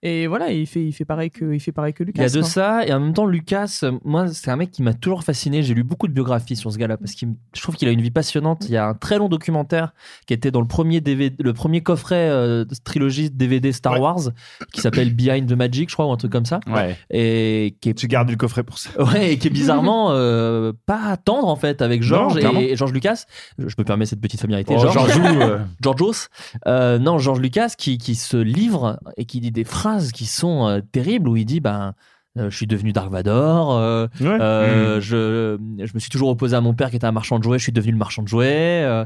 Et 0.01 0.27
voilà, 0.27 0.51
il 0.51 0.65
fait, 0.65 0.85
il 0.85 0.93
fait 0.93 1.03
pareil 1.03 1.29
que, 1.29 1.53
il 1.53 1.59
fait 1.59 1.73
pareil 1.73 1.93
que 1.93 2.03
Il 2.03 2.07
Lucas. 2.07 2.23
y 2.23 2.25
a 2.25 2.29
de 2.29 2.39
quoi. 2.39 2.49
ça, 2.49 2.85
et 2.85 2.93
en 2.93 3.01
même 3.01 3.13
temps, 3.13 3.25
Lucas, 3.25 3.81
euh, 3.83 3.91
moi, 4.05 4.27
c'est 4.29 4.49
un 4.49 4.55
mec 4.55 4.71
qui 4.71 4.81
m'a 4.81 4.93
toujours 4.93 5.23
fasciné. 5.23 5.61
J'ai 5.61 5.73
lu 5.73 5.83
beaucoup 5.83 6.07
de 6.07 6.13
biographies 6.13 6.55
sur 6.55 6.71
ce 6.71 6.77
gars-là 6.77 6.95
parce 6.95 7.15
que 7.15 7.25
je 7.53 7.61
trouve 7.61 7.75
qu'il 7.75 7.87
a 7.89 7.91
une 7.91 8.01
vie 8.01 8.09
passionnante. 8.11 8.63
Il 8.69 8.71
y 8.71 8.77
a 8.77 8.87
un 8.87 8.93
très 8.93 9.17
long 9.17 9.27
documentaire 9.27 9.93
qui 10.25 10.33
était 10.33 10.51
dans 10.51 10.61
le 10.61 10.67
premier, 10.67 11.01
DVD, 11.01 11.35
le 11.43 11.51
premier 11.53 11.81
coffret 11.81 12.29
euh, 12.29 12.63
trilogie 12.85 13.29
DVD 13.29 13.73
Star 13.73 13.99
Wars 13.99 14.29
qui 14.71 14.79
s'appelle 14.79 15.13
Behind 15.13 15.49
the 15.49 15.53
Magic, 15.57 15.89
je 15.89 15.95
crois, 15.95 16.05
ou 16.07 16.11
un 16.11 16.17
truc 16.17 16.31
comme 16.31 16.45
ça. 16.45 16.61
Ouais. 16.67 16.95
Et 17.09 17.75
qui 17.81 17.89
est... 17.89 17.93
Tu 17.93 18.07
gardes 18.07 18.29
le 18.29 18.37
coffret 18.37 18.63
pour 18.63 18.77
ça. 18.77 18.89
Ouais, 19.03 19.33
et 19.33 19.37
qui 19.37 19.47
est 19.47 19.51
bizarrement 19.51 20.11
euh, 20.11 20.71
pas 20.85 21.17
tendre 21.17 21.47
en 21.49 21.57
fait 21.57 21.81
avec 21.81 22.03
George 22.03 22.39
Non, 22.41 22.57
et, 22.61 22.71
et 22.71 22.75
George 22.77 22.93
Lucas. 22.93 23.25
Je 23.57 23.65
me 23.77 23.83
permets 23.83 24.05
cette 24.05 24.21
petite 24.21 24.39
familiarité. 24.39 24.75
Oh, 24.77 24.79
George, 24.79 24.93
Georgiou, 24.93 25.23
euh. 25.41 25.59
Georgios. 25.81 26.27
Euh, 26.67 26.99
non, 26.99 27.17
George 27.17 27.41
Lucas 27.41 27.73
qui, 27.77 27.97
qui 27.97 28.15
se 28.15 28.37
livre 28.37 28.97
et 29.17 29.25
qui 29.25 29.41
dit 29.41 29.51
des 29.51 29.65
phrases 29.65 29.88
qui 30.13 30.25
sont 30.25 30.67
euh, 30.67 30.79
terribles 30.91 31.27
où 31.29 31.35
il 31.37 31.45
dit 31.45 31.59
ben. 31.59 31.93
euh, 32.37 32.49
je 32.51 32.55
suis 32.55 32.67
devenu 32.67 32.93
Dark 32.93 33.11
Vador. 33.11 33.75
euh, 33.75 34.05
euh, 34.21 34.97
Mm. 34.97 35.01
je, 35.01 35.57
je 35.85 35.91
me 35.93 35.99
suis 35.99 36.09
toujours 36.11 36.29
opposé 36.29 36.55
à 36.55 36.61
mon 36.61 36.73
père 36.75 36.89
qui 36.91 36.95
était 36.95 37.07
un 37.07 37.11
marchand 37.11 37.39
de 37.39 37.43
jouets. 37.43 37.57
Je 37.57 37.63
suis 37.63 37.71
devenu 37.71 37.91
le 37.91 37.97
marchand 37.97 38.21
de 38.21 38.27
jouets. 38.27 38.83
euh, 38.85 39.03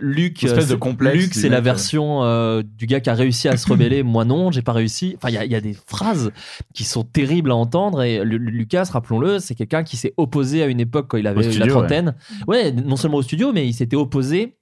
Luc, 0.00 1.34
c'est- 1.34 1.48
la 1.50 1.60
version 1.60 2.62
du 2.64 2.86
gars 2.86 3.00
qui 3.00 3.10
a 3.10 3.14
réussi 3.14 3.48
à 3.48 3.56
se 3.56 3.68
rebeller. 3.70 4.02
Moi 4.14 4.24
non, 4.24 4.50
j'ai 4.50 4.62
pas 4.62 4.72
réussi. 4.72 5.14
Enfin, 5.18 5.28
il 5.28 5.34
y 5.34 5.38
a, 5.38 5.44
il 5.44 5.52
y 5.52 5.54
a 5.54 5.60
des 5.60 5.74
phrases 5.86 6.30
qui 6.74 6.84
sont 6.84 7.04
terribles 7.04 7.50
à 7.50 7.54
entendre. 7.54 8.02
Et 8.02 8.24
Lu- 8.24 8.38
Lucas, 8.38 8.88
rappelons-le, 8.92 9.38
c'est 9.38 9.54
quelqu'un 9.54 9.84
qui 9.84 9.96
s'est 9.98 10.14
opposé 10.16 10.62
à 10.62 10.66
une 10.66 10.80
époque 10.80 11.06
quand 11.08 11.18
il 11.18 11.26
avait 11.26 11.42
studio, 11.44 11.66
la 11.66 11.70
trentaine. 11.72 12.14
Ouais. 12.48 12.72
non 12.72 12.96
seulement 12.96 13.18
au 13.18 13.22
studio, 13.22 13.52
mais 13.52 13.68
il 13.68 13.74
s'était 13.74 13.96
opposé 13.96 14.56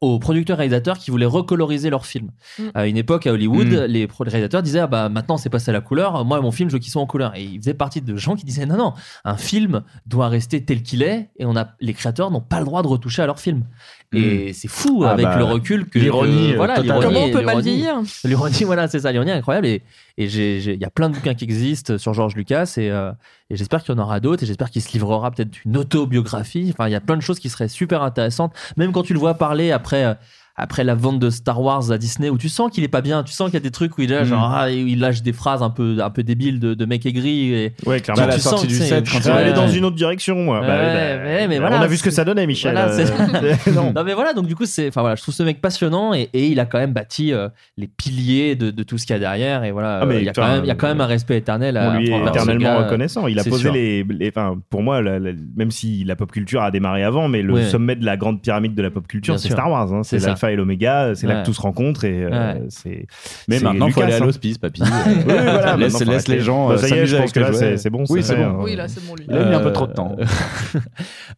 aux 0.00 0.18
producteurs 0.18 0.58
réalisateurs 0.58 0.98
qui 0.98 1.10
voulaient 1.10 1.24
recoloriser 1.26 1.88
leurs 1.90 2.06
films. 2.06 2.30
Mm. 2.58 2.62
À 2.74 2.86
une 2.86 2.96
époque 2.96 3.26
à 3.26 3.32
Hollywood, 3.32 3.66
Mm. 3.68 3.84
les 3.84 4.08
réalisateurs 4.20 4.62
disaient 4.62 4.80
ah 4.80 4.86
bah 4.86 5.08
maintenant 5.08 5.36
c'est 5.38 5.48
passé 5.50 5.70
à 5.70 5.72
la 5.72 5.80
couleur, 5.80 6.24
moi 6.24 6.40
mon 6.40 6.50
film 6.52 6.68
je 6.68 6.74
veux 6.74 6.78
qu'il 6.80 6.92
soit 6.92 7.02
en 7.02 7.06
couleur 7.06 7.34
et 7.36 7.42
il 7.44 7.58
faisait 7.58 7.74
partie 7.74 8.00
de 8.02 8.16
gens 8.16 8.36
qui 8.36 8.44
disaient 8.44 8.66
non 8.66 8.76
non, 8.76 8.92
un 9.24 9.36
film 9.36 9.82
doit 10.06 10.28
rester 10.28 10.64
tel 10.64 10.82
qu'il 10.82 11.02
est 11.02 11.30
et 11.38 11.44
on 11.46 11.56
a 11.56 11.68
les 11.80 11.94
créateurs 11.94 12.30
n'ont 12.30 12.40
pas 12.40 12.58
le 12.58 12.64
droit 12.66 12.82
de 12.82 12.88
retoucher 12.88 13.22
à 13.22 13.26
leur 13.26 13.40
film. 13.40 13.64
Et 14.12 14.52
c'est 14.52 14.68
fou 14.68 15.02
Ah 15.04 15.10
avec 15.10 15.26
bah, 15.26 15.36
le 15.36 15.44
recul 15.44 15.86
que 15.90 15.98
l'ironie, 15.98 16.52
euh, 16.52 16.56
voilà 16.56 16.78
l'ironie- 16.80 17.02
Comment 17.04 17.24
on 17.24 17.30
peut 17.30 17.42
mal 17.42 17.60
vieillir 17.60 17.96
L'ironie, 18.24 18.62
voilà, 18.64 18.86
c'est 18.88 19.00
ça. 19.00 19.10
L'ironie 19.12 19.30
est 19.32 19.34
incroyable. 19.34 19.66
Et 19.66 19.82
et 20.18 20.26
il 20.26 20.80
y 20.80 20.84
a 20.84 20.90
plein 20.90 21.10
de 21.10 21.14
bouquins 21.14 21.34
qui 21.34 21.44
existent 21.44 21.98
sur 21.98 22.14
George 22.14 22.34
Lucas. 22.34 22.74
Et, 22.78 22.90
euh, 22.90 23.12
et 23.50 23.56
j'espère 23.56 23.82
qu'il 23.82 23.94
y 23.94 23.98
en 23.98 24.02
aura 24.02 24.18
d'autres. 24.20 24.42
Et 24.42 24.46
j'espère 24.46 24.70
qu'il 24.70 24.80
se 24.80 24.92
livrera 24.92 25.30
peut-être 25.30 25.64
une 25.64 25.76
autobiographie. 25.76 26.70
Enfin, 26.72 26.88
il 26.88 26.92
y 26.92 26.96
a 26.96 27.00
plein 27.00 27.16
de 27.16 27.22
choses 27.22 27.38
qui 27.38 27.50
seraient 27.50 27.68
super 27.68 28.02
intéressantes. 28.02 28.54
Même 28.76 28.92
quand 28.92 29.02
tu 29.02 29.12
le 29.12 29.18
vois 29.18 29.34
parler 29.34 29.72
après. 29.72 30.16
Après 30.58 30.84
la 30.84 30.94
vente 30.94 31.18
de 31.18 31.28
Star 31.30 31.60
Wars 31.60 31.90
à 31.90 31.98
Disney 31.98 32.30
où 32.30 32.38
tu 32.38 32.48
sens 32.48 32.70
qu'il 32.70 32.82
est 32.82 32.88
pas 32.88 33.02
bien 33.02 33.22
tu 33.22 33.32
sens 33.32 33.46
qu'il 33.48 33.54
y 33.54 33.56
a 33.58 33.60
des 33.60 33.70
trucs 33.70 33.98
où 33.98 34.02
il, 34.02 34.10
là, 34.10 34.22
Mm. 34.22 34.26
genre, 34.26 34.52
ah, 34.54 34.70
il 34.70 34.98
lâche 34.98 35.22
des 35.22 35.32
phrases 35.34 35.62
un 35.62 35.68
peu 35.70 35.98
un 36.02 36.10
peu 36.10 36.22
débiles 36.22 36.58
de, 36.60 36.74
de 36.74 36.84
mec 36.86 37.04
aigri 37.04 37.52
et 37.52 37.72
Ouais, 37.84 38.00
clairement. 38.00 38.22
tu, 38.22 38.24
À 38.24 38.26
la 38.28 38.34
tu 38.34 38.40
sens 38.40 38.52
sortie 38.52 38.66
que 38.68 38.72
du 38.72 38.78
set, 38.78 39.04
quand 39.10 39.18
il 39.24 39.30
aller 39.30 39.52
dans 39.52 39.68
une 39.68 39.84
autre 39.84 39.96
direction, 39.96 40.36
moi. 40.36 40.60
Ouais, 40.60 40.66
Bah, 40.66 40.76
bah, 40.78 41.46
mais 41.48 41.58
on 41.60 41.64
a 41.64 41.86
vu 41.86 41.96
ce 41.96 42.02
que 42.02 42.10
ça 42.10 42.24
donnait, 42.24 42.46
Michel. 42.46 42.72
voilà, 42.72 42.90
euh, 42.92 43.54
non. 43.74 43.92
non 43.94 44.02
mais 44.04 44.14
voilà 44.14 44.32
donc 44.32 44.46
du 44.46 44.54
coup 44.56 44.64
c'est 44.66 44.88
enfin 44.88 45.00
voilà 45.02 45.14
je 45.16 45.22
trouve 45.22 45.34
ce 45.34 45.42
mec 45.42 45.60
passionnant 45.60 46.14
et, 46.14 46.30
et 46.32 46.46
il 46.46 46.58
a 46.60 46.64
quand 46.66 46.78
même 46.78 46.92
bâti 46.92 47.32
euh, 47.32 47.48
les 47.76 47.86
piliers 47.86 48.56
de, 48.56 48.70
de 48.70 48.82
tout 48.82 48.96
ce 48.98 49.06
qu'il 49.06 49.14
y 49.14 49.16
a 49.16 49.20
derrière 49.20 49.64
et 49.64 49.72
voilà 49.72 50.00
Ah, 50.02 50.06
mais 50.06 50.16
euh, 50.16 50.20
il 50.20 50.24
y 50.24 50.28
a 50.28 50.32
quand 50.32 50.46
même 50.48 50.64
il 50.64 50.68
y 50.68 50.70
a 50.70 50.74
quand 50.74 50.88
même 50.88 51.00
un 51.00 51.06
respect 51.06 51.36
éternel 51.36 51.76
à 51.76 51.90
on 51.90 51.98
lui 51.98 52.10
est 52.10 52.26
éternellement 52.26 52.78
reconnaissant. 52.78 53.26
Il 53.26 53.38
a 53.38 53.44
posé 53.44 53.62
sûr. 53.64 53.72
les, 53.72 54.04
les- 54.04 54.28
enfin, 54.28 54.58
pour 54.70 54.82
moi, 54.82 55.02
la- 55.02 55.18
la- 55.18 55.32
même 55.56 55.70
si 55.70 56.04
la 56.04 56.16
pop 56.16 56.30
culture 56.32 56.62
a 56.62 56.70
démarré 56.70 57.02
avant, 57.04 57.28
mais 57.28 57.42
le 57.42 57.52
Ouais. 57.54 57.64
sommet 57.64 57.96
de 57.96 58.04
la 58.04 58.16
grande 58.16 58.40
pyramide 58.42 58.74
de 58.74 58.82
la 58.82 58.90
pop 58.90 59.06
culture, 59.06 59.38
c'est. 59.38 59.50
Star 59.50 59.70
Wars. 59.70 59.92
hein. 59.92 60.02
C'est 60.02 60.18
ça. 60.18 60.36
L'alpha 60.46 60.52
et 60.52 60.56
l'oméga. 60.56 61.14
C'est 61.14 61.26
là 61.26 61.40
que 61.40 61.46
tout 61.46 61.54
se 61.54 61.60
rencontre 61.60 62.04
et 62.04 62.24
euh, 62.24 62.30
Ouais. 62.30 62.62
c'est. 62.68 63.06
Mais 63.48 63.60
maintenant, 63.60 63.86
il 63.88 63.92
faut 63.92 64.00
aller 64.02 64.14
à 64.14 64.20
l'hospice, 64.20 64.58
papy. 64.58 64.82
Oui, 65.06 65.22
voilà, 65.26 65.76
laisse, 65.76 66.00
laisse 66.04 66.28
les 66.28 66.40
gens 66.40 66.68
Bah, 66.68 66.74
euh, 66.74 66.78
ça 66.78 66.88
y 66.88 66.98
est, 66.98 67.06
je 67.06 67.16
pense 67.16 67.32
que 67.32 67.40
les 67.40 67.46
là, 67.70 67.76
c'est- 67.76 67.90
bon, 67.90 68.04
Oui, 68.08 68.22
c'est 68.22 68.36
bon. 68.36 68.62
Oui, 68.62 68.76
là, 68.76 68.88
c'est 68.88 69.04
bon, 69.06 69.14
lui. 69.14 69.24
Il 69.28 69.36
a 69.36 69.44
mis 69.44 69.54
un 69.54 69.60
peu 69.60 69.68
Euh, 69.68 69.70
trop 69.72 69.86
de 69.86 69.92
temps. 69.92 70.16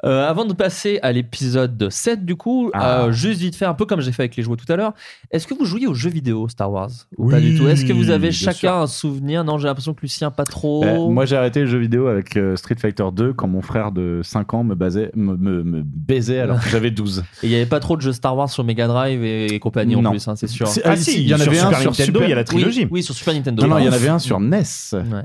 Euh, 0.05 0.28
avant 0.28 0.44
de 0.44 0.52
passer 0.52 1.01
à 1.02 1.10
l'épisode 1.12 1.89
7 1.90 2.24
du 2.24 2.36
coup, 2.36 2.70
Ah. 2.72 3.05
euh, 3.06 3.12
juste 3.12 3.40
vite 3.40 3.56
fait 3.56 3.64
un 3.64 3.74
peu 3.74 3.85
comme 3.85 4.01
j'ai 4.01 4.12
fait 4.12 4.22
avec 4.22 4.36
les 4.36 4.43
jouets 4.44 4.56
tout 4.56 4.70
à 4.72 4.76
l'heure, 4.76 4.93
est-ce 5.32 5.47
que 5.47 5.55
vous 5.55 5.64
jouiez 5.64 5.86
aux 5.89 5.94
jeux 5.94 6.10
vidéo 6.10 6.48
Star 6.48 6.70
Wars 6.70 6.90
ou 7.16 7.28
pas 7.30 7.40
du 7.40 7.56
tout? 7.56 7.66
Est-ce 7.68 7.85
que 7.85 7.93
vous 7.93 8.10
avez 8.10 8.30
chacun 8.30 8.52
sûr. 8.52 8.72
un 8.74 8.86
souvenir? 8.86 9.43
Non, 9.44 9.59
j'ai 9.59 9.66
l'impression 9.66 9.94
que 9.94 10.01
Lucien 10.02 10.30
pas 10.30 10.44
trop. 10.44 10.85
Euh, 10.85 11.09
moi, 11.09 11.24
j'ai 11.26 11.36
arrêté 11.36 11.60
le 11.60 11.66
jeu 11.66 11.78
vidéo 11.78 12.06
avec 12.06 12.36
euh, 12.36 12.55
Street 12.56 12.76
Fighter 12.78 13.05
2 13.12 13.32
quand 13.32 13.48
mon 13.48 13.60
frère 13.62 13.90
de 13.90 14.20
5 14.22 14.55
ans 14.55 14.62
me, 14.64 14.74
basait, 14.74 15.10
me, 15.16 15.36
me- 15.36 15.62
me 15.64 15.82
baisait 15.85 16.39
alors 16.40 16.60
que 16.60 16.68
j'avais 16.68 16.90
12. 16.90 17.24
Et 17.43 17.47
il 17.47 17.51
y 17.51 17.56
avait 17.56 17.66
pas 17.66 17.80
trop 17.80 17.97
de 17.97 18.02
jeux 18.02 18.12
Star 18.12 18.36
Wars 18.36 18.48
sur 18.51 18.62
Mega 18.64 18.86
Drive? 18.86 18.98
Et, 19.07 19.47
et 19.55 19.59
compagnie 19.61 19.95
en 19.97 20.03
Non. 20.03 20.11
plus, 20.11 20.27
hein, 20.29 20.35
c'est 20.37 20.47
sûr. 20.47 20.66
C'est- 20.69 20.83
ah, 20.85 20.97
si, 20.97 21.23
il 21.23 21.29
y 21.29 21.35
en 21.35 21.39
sur 21.39 21.49
avait 21.49 21.59
un 21.61 21.65
Super 21.66 21.81
sur 21.81 21.91
Nintendo, 21.91 22.12
Super- 22.19 22.27
il 22.27 22.31
y 22.31 22.33
a 22.33 22.37
la 22.37 22.45
trilogie. 22.45 22.81
Oui, 22.85 22.89
oui, 22.91 23.03
sur 23.03 23.15
Super 23.15 23.35
Nintendo. 23.35 23.62
Non, 23.62 23.69
non, 23.69 23.79
il 23.79 23.85
y 23.85 23.89
en 23.89 23.93
avait 23.93 24.09
un 24.09 24.19
sur 24.19 24.41
NES. 24.41 24.59
Ouais. 24.93 25.23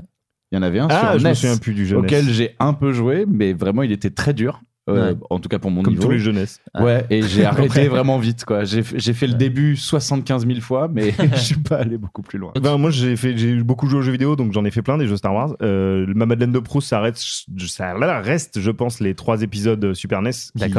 Il 0.52 0.56
y 0.56 0.58
en 0.58 0.62
avait 0.62 0.78
un 0.78 0.88
Ah, 0.90 1.10
sur 1.12 1.18
je 1.18 1.24
me 1.24 1.28
NES 1.30 1.34
souviens 1.34 1.56
plus 1.56 1.74
du 1.74 1.86
jeu 1.86 1.98
auquel 1.98 2.26
NES. 2.26 2.32
j'ai 2.32 2.56
un 2.60 2.72
peu 2.74 2.92
joué, 2.92 3.24
mais 3.28 3.52
vraiment 3.52 3.82
il 3.82 3.90
était 3.92 4.10
très 4.10 4.32
dur. 4.34 4.60
Euh, 4.88 5.12
Ouais. 5.12 5.16
En 5.30 5.38
tout 5.38 5.48
cas 5.48 5.58
pour 5.58 5.70
mon 5.70 5.82
Comme 5.82 5.94
niveau. 5.94 6.04
tous 6.06 6.10
les 6.12 6.18
jeux 6.18 6.32
NES. 6.32 6.44
Ouais, 6.78 7.06
et 7.08 7.22
j'ai 7.22 7.44
arrêté 7.46 7.88
vraiment 7.88 8.18
vite. 8.18 8.44
quoi. 8.44 8.64
J'ai 8.64 8.82
fait- 8.82 8.98
j'ai 8.98 9.14
fait 9.14 9.26
le 9.26 9.32
début 9.34 9.76
75 9.76 10.46
000 10.46 10.60
fois, 10.60 10.88
mais 10.92 11.12
je 11.32 11.38
suis 11.38 11.56
pas 11.56 11.76
allé 11.76 11.96
beaucoup 11.96 12.20
plus 12.20 12.38
loin. 12.38 12.52
Ben, 12.60 12.76
moi, 12.76 12.90
j'ai 12.90 13.16
fait, 13.16 13.34
j'ai 13.36 13.54
beaucoup 13.62 13.86
joué 13.88 14.00
aux 14.00 14.02
jeux 14.02 14.12
vidéo, 14.12 14.36
donc 14.36 14.52
j'en 14.52 14.64
ai 14.66 14.70
fait 14.70 14.82
plein 14.82 14.98
des 14.98 15.06
jeux 15.06 15.16
Star 15.16 15.32
Wars. 15.34 15.56
Euh, 15.62 16.04
ma 16.14 16.26
Madeleine 16.26 16.52
de 16.52 16.58
Proust, 16.58 16.88
ça 16.88 17.00
reste, 17.00 17.46
ça 17.66 17.94
là, 17.96 18.20
reste, 18.20 18.60
je 18.60 18.70
pense, 18.70 19.00
les 19.00 19.14
trois 19.14 19.40
épisodes 19.42 19.94
Super 19.94 20.20
NES 20.20 20.30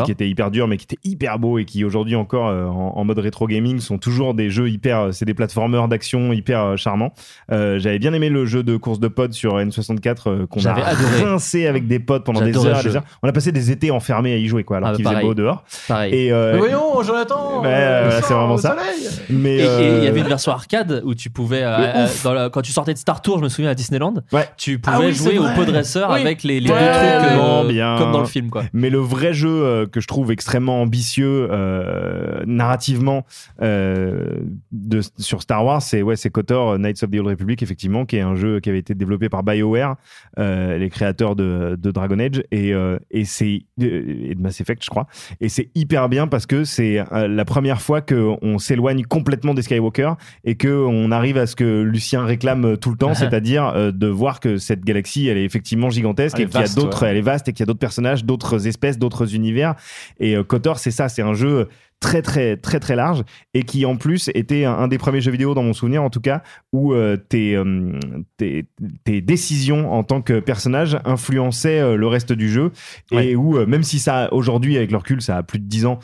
qui, 0.06 0.11
étaient 0.11 0.30
hyper 0.30 0.52
durs, 0.52 0.68
mais 0.68 0.77
qui 0.77 0.84
étaient 0.84 0.99
hyper 1.03 1.40
beaux 1.40 1.57
et 1.57 1.65
qui 1.65 1.84
aujourd'hui 1.84 2.15
encore 2.15 2.49
euh, 2.49 2.65
en, 2.68 2.94
en 2.98 3.03
mode 3.06 3.18
rétro 3.19 3.48
gaming 3.48 3.80
sont 3.80 3.98
toujours 3.98 4.36
des 4.36 4.49
jeux 4.52 4.69
hyper, 4.69 5.14
c'est 5.14 5.26
des 5.26 5.34
plateformers 5.34 5.88
d'action 5.88 6.32
hyper 6.32 6.61
euh, 6.64 6.76
charmants. 6.77 7.14
Euh, 7.52 7.80
J'avais 7.80 7.98
bien 7.99 8.14
aimé 8.14 8.30
le 8.30 8.45
jeu 8.45 8.61
de 8.61 8.77
course 8.77 8.99
de 8.99 9.07
pod 9.07 9.34
sur 9.34 9.57
N64 9.57 10.15
euh, 10.27 10.45
qu'on 10.45 10.60
a 10.60 10.64
J'avais 10.64 10.84
adoré. 10.84 11.23
rincé 11.23 11.65
avec 11.65 11.88
des 11.88 11.99
potes 11.99 12.23
pendant 12.23 12.41
des 12.41 12.56
heures, 12.57 12.84
des 12.84 12.95
heures. 12.95 13.03
On 13.23 13.27
a 13.27 13.32
passé 13.32 13.52
des 13.52 13.72
étés 13.72 13.91
enfermés 13.96 14.34
à 14.34 14.38
y 14.38 14.48
jouer, 14.48 14.64
quoi, 14.64 14.78
alors 14.78 14.90
Ah, 14.90 14.96
qu'il 14.96 15.08
faisait 15.08 15.22
beau 15.22 15.34
dehors. 15.34 15.64
Pareil. 15.88 16.14
Et, 16.14 16.32
euh, 16.32 16.54
Mais 16.54 16.58
voyons, 16.60 17.02
Jonathan 17.04 17.62
Ouais, 17.62 17.68
euh, 17.72 18.02
voilà, 18.06 18.22
c'est 18.22 18.34
vraiment 18.34 18.58
ça. 18.58 18.76
soleil. 18.78 19.08
Mais 19.30 19.56
Et- 19.56 19.60
il 19.60 20.04
y 20.04 20.06
euh, 20.06 20.10
avait 20.10 20.20
une 20.20 20.28
version 20.28 20.52
arcade 20.52 21.02
où 21.06 21.16
tu 21.16 21.30
pouvais, 21.30 21.62
dans 22.24 22.34
la- 22.34 22.50
quand 22.50 22.62
tu 22.62 22.72
sortais 22.72 22.94
de 22.94 22.98
Star 23.00 23.22
Tour, 23.22 23.38
je 23.40 23.44
me 23.44 23.50
souviens 23.50 23.72
à 23.72 23.76
Disneyland, 23.76 24.16
tu 24.58 24.80
pouvais 24.80 24.96
Ah 24.98 25.00
oui, 25.02 25.14
jouer 25.14 25.40
au 25.40 25.46
podresseur 25.56 26.10
Oui. 26.12 26.22
avec 26.22 26.44
les, 26.44 26.60
les 26.60 26.70
Ouais, 26.70 26.80
deux 26.80 26.86
trucs 26.86 27.40
euh, 27.40 27.68
bien. 27.68 27.96
comme 27.98 28.12
dans 28.12 28.20
le 28.22 28.26
film. 28.28 28.50
Quoi. 28.50 28.64
Mais 28.74 28.90
le 28.90 29.00
vrai 29.00 29.34
jeu 29.34 29.50
euh, 29.50 29.86
que 29.86 30.00
je 30.02 30.08
trouve 30.08 30.32
extrêmement 30.32 30.82
ambitieux 30.82 31.48
euh, 31.52 32.42
narrativement 32.46 33.26
euh, 33.62 34.26
de, 34.72 35.02
sur 35.18 35.42
Star 35.42 35.66
Wars, 35.66 35.82
c'est 35.82 36.02
ouais, 36.02 36.16
c'est 36.16 36.30
KOTOR 36.30 36.78
Knights 36.78 37.04
of 37.04 37.12
the 37.12 37.16
Old 37.16 37.28
Republic, 37.28 37.62
effectivement, 37.64 38.06
qui 38.06 38.18
est 38.18 38.22
un 38.22 38.36
jeu 38.36 38.60
qui 38.60 38.70
avait 38.70 38.80
été 38.80 38.94
développé 38.96 39.30
par 39.30 39.44
BioWare, 39.44 39.96
euh, 40.40 40.78
les 40.78 40.90
créateurs 40.90 41.36
de, 41.36 41.78
de 41.80 41.92
Dragon 41.92 42.20
Age, 42.20 42.44
et, 42.52 42.74
euh, 42.74 42.98
et 43.12 43.26
c'est 43.26 43.64
et 43.86 44.36
de 44.36 44.41
Mass 44.41 44.62
Effect, 44.62 44.84
je 44.84 44.90
crois. 44.90 45.07
Et 45.41 45.49
c'est 45.49 45.70
hyper 45.76 46.10
bien 46.10 46.28
parce 46.28 46.45
que 46.45 46.64
c'est 46.64 46.99
euh, 47.12 47.28
la 47.28 47.45
première 47.45 47.82
fois 47.82 48.02
qu'on 48.02 48.57
s'éloigne 48.57 49.03
complètement 49.03 49.53
des 49.53 49.62
Skywalker 49.62 50.14
et 50.44 50.56
que 50.56 50.68
on 50.68 51.12
arrive 51.12 51.38
à 51.38 51.48
ce 51.48 51.56
que 51.56 51.82
Lucien 51.82 52.26
réclame 52.26 52.78
tout 52.78 52.91
le 52.91 52.98
temps, 52.98 53.14
c'est-à-dire 53.16 53.68
euh, 53.68 53.91
de 53.91 54.07
voir 54.07 54.40
que 54.40 54.57
cette 54.57 54.84
galaxie, 54.84 55.28
elle 55.28 55.38
est 55.38 55.45
effectivement 55.45 55.90
gigantesque 55.90 56.38
Elle 56.38 56.45
et 56.45 56.49
qu'il 56.49 56.62
y 56.62 56.64
a 56.64 56.68
d'autres, 56.68 57.03
ouais. 57.03 57.12
elle 57.12 57.18
est 57.18 57.22
vaste 57.22 57.48
et 57.48 57.53
qu'il 57.53 57.62
y 57.62 57.64
a 57.64 57.68
d'autres 57.68 57.80
personnages, 57.80 58.26
d'autres 58.26 58.68
espèces, 58.68 58.98
d'autres 58.98 59.36
univers. 59.36 59.76
Et 60.20 60.36
euh, 60.36 60.44
KOTOR, 60.44 60.80
c'est 60.80 60.91
ça, 60.91 61.10
c'est 61.10 61.22
un 61.22 61.34
jeu 61.34 61.68
très 62.00 62.22
très 62.22 62.58
très 62.58 62.80
très 62.80 62.96
large 62.96 63.24
et 63.54 63.64
qui 63.64 63.86
en 63.86 63.96
plus 63.96 64.30
était 64.34 64.66
un, 64.66 64.74
un 64.74 64.88
des 64.88 64.98
premiers 64.98 65.22
jeux 65.22 65.32
vidéo 65.32 65.54
dans 65.54 65.64
mon 65.64 65.74
souvenir 65.74 66.04
en 66.04 66.10
tout 66.10 66.22
cas 66.22 66.44
où 66.72 66.94
euh, 66.94 67.18
tes, 67.18 67.56
euh, 67.56 68.00
tes, 68.38 68.66
tes 69.04 69.22
décisions 69.22 69.92
en 69.92 70.04
tant 70.04 70.22
que 70.22 70.40
personnage 70.40 70.98
influençaient 71.06 71.80
euh, 71.80 71.96
le 71.96 72.08
reste 72.08 72.34
du 72.34 72.50
jeu. 72.50 72.72
Et 73.12 73.36
où 73.36 73.66
même 73.66 73.84
si 73.84 74.00
ça 74.00 74.32
aujourd'hui 74.34 74.78
avec 74.78 74.92
le 74.92 74.98
recul 74.98 75.22
ça 75.22 75.38
a 75.38 75.44
plus 75.44 75.60
de 75.60 75.66
10 75.66 75.86
ans 75.86 76.00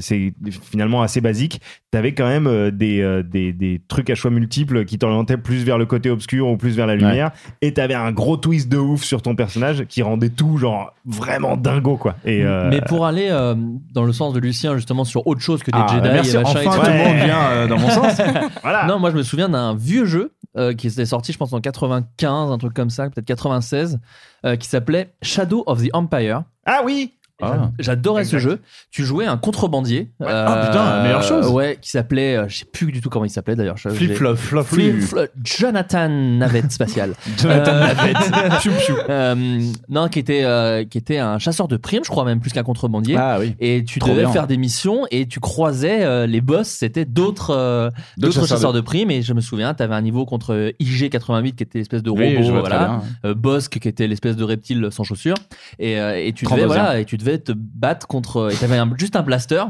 c'est 0.00 0.34
finalement 0.62 1.02
assez 1.02 1.20
basique 1.20 1.60
t'avais 1.90 2.12
quand 2.14 2.26
même 2.26 2.46
euh, 2.46 2.70
des, 2.70 3.00
euh, 3.00 3.22
des, 3.22 3.52
des 3.52 3.80
trucs 3.88 4.10
à 4.10 4.14
choix 4.14 4.30
multiples 4.30 4.84
qui 4.84 4.96
t'orientaient 4.98 5.36
plus 5.36 5.64
vers 5.64 5.76
le 5.76 5.86
côté 5.86 6.08
obscur 6.10 6.46
ou 6.48 6.56
plus 6.56 6.76
vers 6.76 6.86
la 6.86 6.94
lumière 6.94 7.30
et 7.62 7.74
t'avais 7.74 7.94
un 7.94 8.12
gros 8.12 8.36
twist 8.36 8.68
de 8.68 8.78
ouf 8.78 9.02
sur 9.02 9.22
ton 9.22 9.34
personnage 9.34 9.84
qui 9.86 10.02
rendait 10.02 10.28
tout 10.28 10.56
genre 10.56 10.94
vraiment 11.04 11.56
dingo 11.56 11.96
quoi 11.96 12.14
et 12.24 12.44
euh, 12.44 12.68
Mais 12.70 12.80
pour 12.80 13.06
aller 13.06 13.28
euh, 13.30 13.54
dans 13.92 14.04
le 14.04 14.12
sens 14.12 14.32
de 14.34 14.38
Lucien, 14.40 14.76
justement, 14.76 15.04
sur 15.04 15.26
autre 15.26 15.40
chose 15.40 15.62
que 15.64 15.70
des 15.72 15.78
Ah, 15.80 15.86
Jedi 15.92 16.08
merci, 16.12 16.36
et 16.36 16.38
machin 16.38 16.50
enfin, 16.50 16.60
et 16.60 16.64
tout. 16.64 16.92
le 16.92 16.98
monde 16.98 17.24
vient, 17.24 17.42
euh, 17.50 17.66
dans 17.66 17.78
mon 17.78 17.88
sens. 17.90 18.20
voilà. 18.62 18.86
Non, 18.86 18.98
moi 19.00 19.10
je 19.10 19.16
me 19.16 19.22
souviens 19.22 19.48
d'un 19.48 19.74
vieux 19.74 20.04
jeu 20.04 20.32
qui 20.76 20.88
était 20.88 21.06
sorti, 21.06 21.32
je 21.32 21.38
pense, 21.38 21.52
en 21.52 21.60
95, 21.60 22.50
un 22.50 22.58
truc 22.58 22.74
comme 22.74 22.90
ça, 22.90 23.08
peut-être 23.08 23.24
96, 23.24 24.00
euh, 24.44 24.56
qui 24.56 24.68
s'appelait 24.68 25.12
Shadow 25.22 25.62
of 25.66 25.82
the 25.82 25.90
Empire. 25.92 26.42
Ah 26.66 26.82
oui 26.84 27.12
Ah. 27.42 27.70
J'adorais 27.78 28.24
ce 28.24 28.38
jeu. 28.38 28.60
Tu 28.90 29.04
jouais 29.04 29.26
un 29.26 29.36
contrebandier. 29.36 30.10
euh, 30.22 30.26
Ah, 30.48 30.66
putain, 30.66 30.96
la 30.96 31.02
meilleure 31.02 31.22
chose. 31.22 31.48
Ouais, 31.48 31.78
qui 31.80 31.90
s'appelait, 31.90 32.36
euh, 32.36 32.48
je 32.48 32.58
sais 32.58 32.64
plus 32.64 32.92
du 32.92 33.00
tout 33.00 33.08
comment 33.10 33.24
il 33.24 33.30
s'appelait 33.30 33.56
d'ailleurs. 33.56 33.78
Flip 33.78 34.14
flop, 34.14 34.36
flop, 34.36 34.64
Flip 34.64 35.00
flop- 35.00 35.26
Jonathan 35.44 36.08
Navette 36.08 36.72
spatial. 36.72 37.14
Jonathan 37.38 37.72
Euh, 37.72 37.80
Navette. 37.86 38.16
Euh, 39.08 39.60
non, 39.88 40.08
qui 40.08 40.18
était, 40.18 40.44
euh, 40.44 40.84
qui 40.84 40.98
était 40.98 41.18
un 41.18 41.38
chasseur 41.38 41.68
de 41.68 41.76
primes, 41.76 42.04
je 42.04 42.10
crois 42.10 42.24
même 42.24 42.40
plus 42.40 42.52
qu'un 42.52 42.62
contrebandier. 42.62 43.16
Ah 43.18 43.38
oui. 43.40 43.54
Et 43.60 43.84
tu 43.84 43.98
Trop 43.98 44.10
devais 44.10 44.22
bien. 44.22 44.32
faire 44.32 44.46
des 44.46 44.56
missions 44.56 45.06
et 45.10 45.26
tu 45.26 45.40
croisais 45.40 46.04
euh, 46.04 46.26
les 46.26 46.40
boss, 46.40 46.68
c'était 46.68 47.04
d'autres 47.04 47.50
euh, 47.50 47.90
d'autres 48.18 48.34
chasseurs 48.34 48.48
chasseurs, 48.48 48.72
de- 48.72 48.80
de... 48.80 48.84
primes. 48.84 49.10
Et 49.10 49.22
je 49.22 49.32
me 49.32 49.40
souviens, 49.40 49.74
tu 49.74 49.82
avais 49.82 49.94
un 49.94 50.00
niveau 50.02 50.24
contre 50.26 50.72
IG88 50.80 51.54
qui 51.54 51.62
était 51.62 51.78
l'espèce 51.78 52.02
de 52.02 52.10
robot, 52.10 52.22
Oui, 52.22 52.50
voilà. 52.50 53.02
Euh, 53.24 53.34
Bosk 53.34 53.78
qui 53.78 53.88
était 53.88 54.06
l'espèce 54.06 54.36
de 54.36 54.44
reptile 54.44 54.88
sans 54.90 55.04
chaussures. 55.04 55.36
Et, 55.78 55.98
euh, 56.00 56.16
et 56.16 56.32
tu 56.32 56.44
devais 56.44 56.56
Trandosien. 56.62 56.82
voilà, 56.82 57.00
et 57.00 57.04
tu 57.04 57.16
devais 57.16 57.29
te 57.38 57.52
battre 57.52 58.06
contre. 58.06 58.52
Et 58.52 58.56
t'avais 58.56 58.80
juste 58.96 59.16
un 59.16 59.22
blaster. 59.22 59.64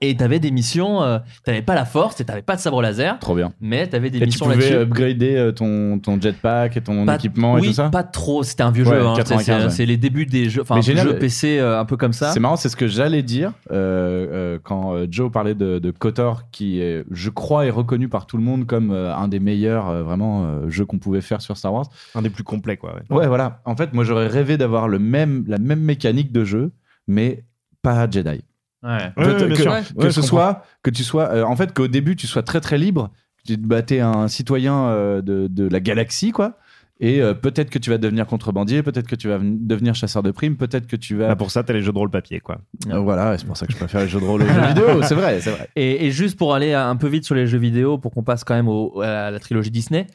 Et 0.00 0.16
t'avais 0.16 0.38
des 0.40 0.50
missions, 0.50 1.02
euh, 1.02 1.18
t'avais 1.44 1.62
pas 1.62 1.74
la 1.74 1.84
force 1.84 2.20
et 2.20 2.24
t'avais 2.24 2.42
pas 2.42 2.56
de 2.56 2.60
sabre 2.60 2.82
laser. 2.82 3.18
Trop 3.20 3.34
bien. 3.34 3.52
Mais 3.60 3.86
t'avais 3.86 4.10
des 4.10 4.18
Et 4.18 4.20
tu 4.22 4.26
missions 4.26 4.46
pouvais 4.46 4.56
là-dessus. 4.56 4.74
upgrader 4.76 5.36
euh, 5.36 5.52
ton, 5.52 5.98
ton 5.98 6.20
jetpack 6.20 6.76
et 6.76 6.80
ton 6.82 7.06
Pas- 7.06 7.14
équipement 7.14 7.54
oui, 7.54 7.64
et 7.64 7.66
tout 7.68 7.72
ça 7.74 7.88
pas 7.90 8.02
trop. 8.02 8.42
C'était 8.42 8.62
un 8.64 8.70
vieux 8.70 8.84
Ouais, 8.84 8.96
jeu. 8.96 9.06
hein. 9.06 9.14
C'est- 9.16 9.22
95, 9.22 9.44
C'est 9.44 9.64
ouais. 9.64 9.70
c'est 9.70 9.86
les 9.86 9.96
débuts 9.96 10.26
des 10.26 10.48
jeux, 10.50 10.62
enfin 10.62 10.74
Mais 10.74 10.80
un 10.80 10.82
génial. 10.82 11.06
jeu 11.08 11.18
PC 11.18 11.58
euh, 11.58 11.78
un 11.80 11.84
peu 11.84 11.96
comme 11.96 12.12
ça. 12.12 12.32
C'est 12.32 12.40
marrant, 12.40 12.56
c'est 12.56 12.68
ce 12.68 12.76
que 12.76 12.86
j'allais 12.88 13.22
dire 13.22 13.52
euh, 13.70 14.26
euh, 14.54 14.58
quand 14.62 14.94
Joe 15.10 15.30
parlait 15.30 15.54
de, 15.54 15.78
de 15.78 15.90
KOTOR, 15.90 16.50
qui, 16.50 16.80
est, 16.80 17.04
je 17.10 17.30
crois, 17.30 17.66
est 17.66 17.70
reconnu 17.70 18.08
par 18.08 18.26
tout 18.26 18.36
le 18.36 18.42
monde 18.42 18.66
comme 18.66 18.90
euh, 18.90 19.14
un 19.14 19.28
des 19.28 19.40
meilleurs 19.40 19.88
euh, 19.88 20.02
vraiment 20.02 20.44
euh, 20.44 20.68
jeux 20.68 20.84
qu'on 20.84 20.98
pouvait 20.98 21.20
faire 21.20 21.40
sur 21.40 21.56
Star 21.56 21.72
Wars. 21.72 21.86
un 22.14 22.22
des 22.22 22.30
plus 22.30 22.44
complets 22.44 22.76
quoi 22.76 22.94
ouais. 22.94 23.16
Ouais, 23.16 23.26
voilà. 23.28 23.60
En 23.64 23.76
fait, 23.76 23.92
moi, 23.92 24.04
j'aurais 24.04 24.26
rêvé 24.26 24.56
d'avoir 24.56 24.88
le 24.88 24.98
même, 24.98 25.44
la 25.46 25.58
même 25.58 25.80
mécanique 25.80 26.32
de 26.32 26.44
jeu, 26.44 26.72
mais 27.06 27.44
pas 27.82 28.08
Jedi. 28.10 28.42
Ouais. 28.84 29.12
En 29.16 29.22
fait, 29.24 29.44
Ouais, 29.70 29.82
que, 29.98 30.10
ce 30.10 30.20
soit, 30.22 30.62
que 30.82 30.90
tu 30.90 31.02
sois, 31.04 31.28
euh, 31.32 31.42
en 31.44 31.56
fait, 31.56 31.72
qu'au 31.74 31.88
début 31.88 32.16
tu 32.16 32.26
sois 32.26 32.42
très 32.42 32.60
très 32.60 32.76
libre, 32.78 33.10
tu 33.46 33.56
te 33.56 33.66
battais 33.66 34.00
un 34.00 34.28
citoyen 34.28 34.86
euh, 34.88 35.22
de, 35.22 35.46
de 35.48 35.68
la 35.68 35.80
galaxie, 35.80 36.32
quoi. 36.32 36.58
Et 37.00 37.20
euh, 37.20 37.34
peut-être 37.34 37.70
que 37.70 37.78
tu 37.80 37.90
vas 37.90 37.98
devenir 37.98 38.24
contrebandier, 38.26 38.82
peut-être 38.84 39.08
que 39.08 39.16
tu 39.16 39.26
vas 39.28 39.38
ven- 39.38 39.58
devenir 39.66 39.94
chasseur 39.96 40.22
de 40.22 40.30
primes, 40.30 40.56
peut-être 40.56 40.86
que 40.86 40.94
tu 40.96 41.16
vas. 41.16 41.28
Bah, 41.28 41.36
pour 41.36 41.50
ça 41.50 41.64
t'as 41.64 41.72
les 41.72 41.82
jeux 41.82 41.92
de 41.92 41.98
rôle 41.98 42.08
papier 42.10 42.38
quoi 42.40 42.58
Euh, 42.88 42.98
voilà, 42.98 43.36
c'est 43.36 43.46
pour 43.46 43.56
ça 43.56 43.66
que 43.66 43.72
je 43.72 43.76
préfère 43.78 44.02
les 44.02 44.08
jeux 44.08 44.20
de 44.20 44.24
rôle 44.24 44.42
aux 44.42 44.46
jeux 44.46 44.60
vidéo. 44.68 45.02
C'est 45.02 45.16
vrai, 45.16 45.40
c'est 45.40 45.50
vrai. 45.50 45.68
Et, 45.74 46.06
et 46.06 46.10
juste 46.12 46.38
pour 46.38 46.54
aller 46.54 46.72
un 46.72 46.94
peu 46.96 47.08
vite 47.08 47.24
sur 47.24 47.34
les 47.34 47.46
jeux 47.48 47.58
vidéo, 47.58 47.98
pour 47.98 48.12
qu'on 48.12 48.22
passe 48.22 48.44
quand 48.44 48.54
même 48.54 48.68
au- 48.68 49.00
à 49.00 49.30
la 49.32 49.40
trilogie 49.40 49.72
Disney, 49.72 50.06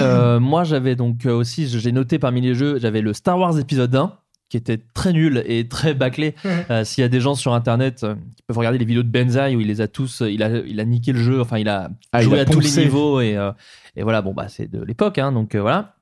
euh, 0.00 0.40
moi 0.40 0.64
j'avais 0.64 0.96
donc 0.96 1.24
aussi, 1.26 1.68
j'ai 1.68 1.92
noté 1.92 2.18
parmi 2.18 2.40
les 2.40 2.54
jeux, 2.54 2.78
j'avais 2.80 3.00
le 3.00 3.12
Star 3.12 3.38
Wars 3.38 3.56
épisode 3.60 3.94
1 3.94 4.12
qui 4.48 4.56
était 4.56 4.78
très 4.94 5.12
nul 5.12 5.42
et 5.46 5.66
très 5.68 5.94
bâclé. 5.94 6.34
Euh, 6.70 6.84
S'il 6.84 7.02
y 7.02 7.04
a 7.04 7.08
des 7.08 7.20
gens 7.20 7.34
sur 7.34 7.54
internet 7.54 8.04
euh, 8.04 8.14
qui 8.36 8.42
peuvent 8.46 8.58
regarder 8.58 8.78
les 8.78 8.84
vidéos 8.84 9.02
de 9.02 9.08
Benzaï 9.08 9.56
où 9.56 9.60
il 9.60 9.66
les 9.66 9.80
a 9.80 9.88
tous, 9.88 10.22
euh, 10.22 10.30
il 10.30 10.42
a, 10.42 10.48
il 10.58 10.78
a 10.80 10.84
niqué 10.84 11.12
le 11.12 11.18
jeu, 11.20 11.40
enfin 11.40 11.58
il 11.58 11.68
a 11.68 11.90
Ah, 12.12 12.22
il 12.22 12.24
joué 12.26 12.38
a 12.38 12.42
à 12.42 12.44
tous 12.44 12.60
les 12.60 12.68
niveaux 12.84 13.20
et, 13.20 13.36
euh, 13.36 13.52
et 13.96 14.02
voilà, 14.02 14.22
bon 14.22 14.32
bah 14.34 14.48
c'est 14.48 14.70
de 14.70 14.82
l'époque, 14.82 15.18
hein, 15.18 15.32
donc 15.32 15.54
euh, 15.54 15.60
voilà. 15.60 15.96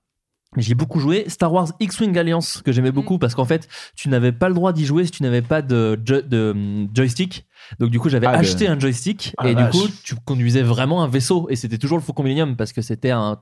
J'ai 0.58 0.74
beaucoup 0.74 1.00
joué 1.00 1.24
Star 1.28 1.50
Wars 1.50 1.68
X-Wing 1.80 2.18
Alliance 2.18 2.60
que 2.62 2.72
j'aimais 2.72 2.92
beaucoup 2.92 3.18
parce 3.18 3.34
qu'en 3.34 3.46
fait 3.46 3.68
tu 3.96 4.10
n'avais 4.10 4.32
pas 4.32 4.48
le 4.50 4.54
droit 4.54 4.74
d'y 4.74 4.84
jouer 4.84 5.06
si 5.06 5.10
tu 5.10 5.22
n'avais 5.22 5.40
pas 5.40 5.62
de, 5.62 5.98
jo- 6.04 6.20
de, 6.20 6.50
hum, 6.50 6.88
joystick. 6.94 7.46
Donc 7.80 7.90
du 7.90 7.98
coup 8.00 8.08
j'avais 8.08 8.26
Ah, 8.26 8.32
acheté 8.32 8.66
un 8.68 8.78
joystick 8.78 9.34
Ah, 9.38 9.48
et 9.48 9.54
du 9.54 9.64
coup 9.68 9.86
tu 10.04 10.14
conduisais 10.24 10.62
vraiment 10.62 11.02
un 11.02 11.08
vaisseau 11.08 11.46
et 11.50 11.56
c'était 11.56 11.78
toujours 11.78 11.98
le 11.98 12.02
Faucon 12.04 12.22
Millennium 12.22 12.56
parce 12.56 12.72
que 12.72 12.82
c'était 12.82 13.10
un, 13.10 13.38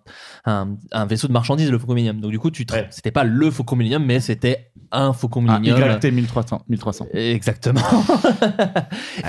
un, 0.47 0.77
un 0.93 1.07
vaisseau 1.07 1.29
de 1.29 1.33
marchandises 1.33 1.71
le 1.71 1.79
Faucon 1.79 1.95
Millennium. 1.95 2.21
Donc 2.21 2.31
du 2.31 2.39
coup 2.39 2.51
tu 2.51 2.67
te- 2.67 2.75
c'était 2.91 3.11
pas 3.11 3.25
le 3.25 3.51
Faucon 3.51 3.77
Millennium 3.77 4.05
mais 4.05 4.21
c'était 4.21 4.71
un 4.93 5.13
Faucon 5.13 5.41
Millennium. 5.43 5.79
YT 5.79 6.11
1300. 6.13 6.63
1300. 6.69 7.07
Exactement. 7.15 7.81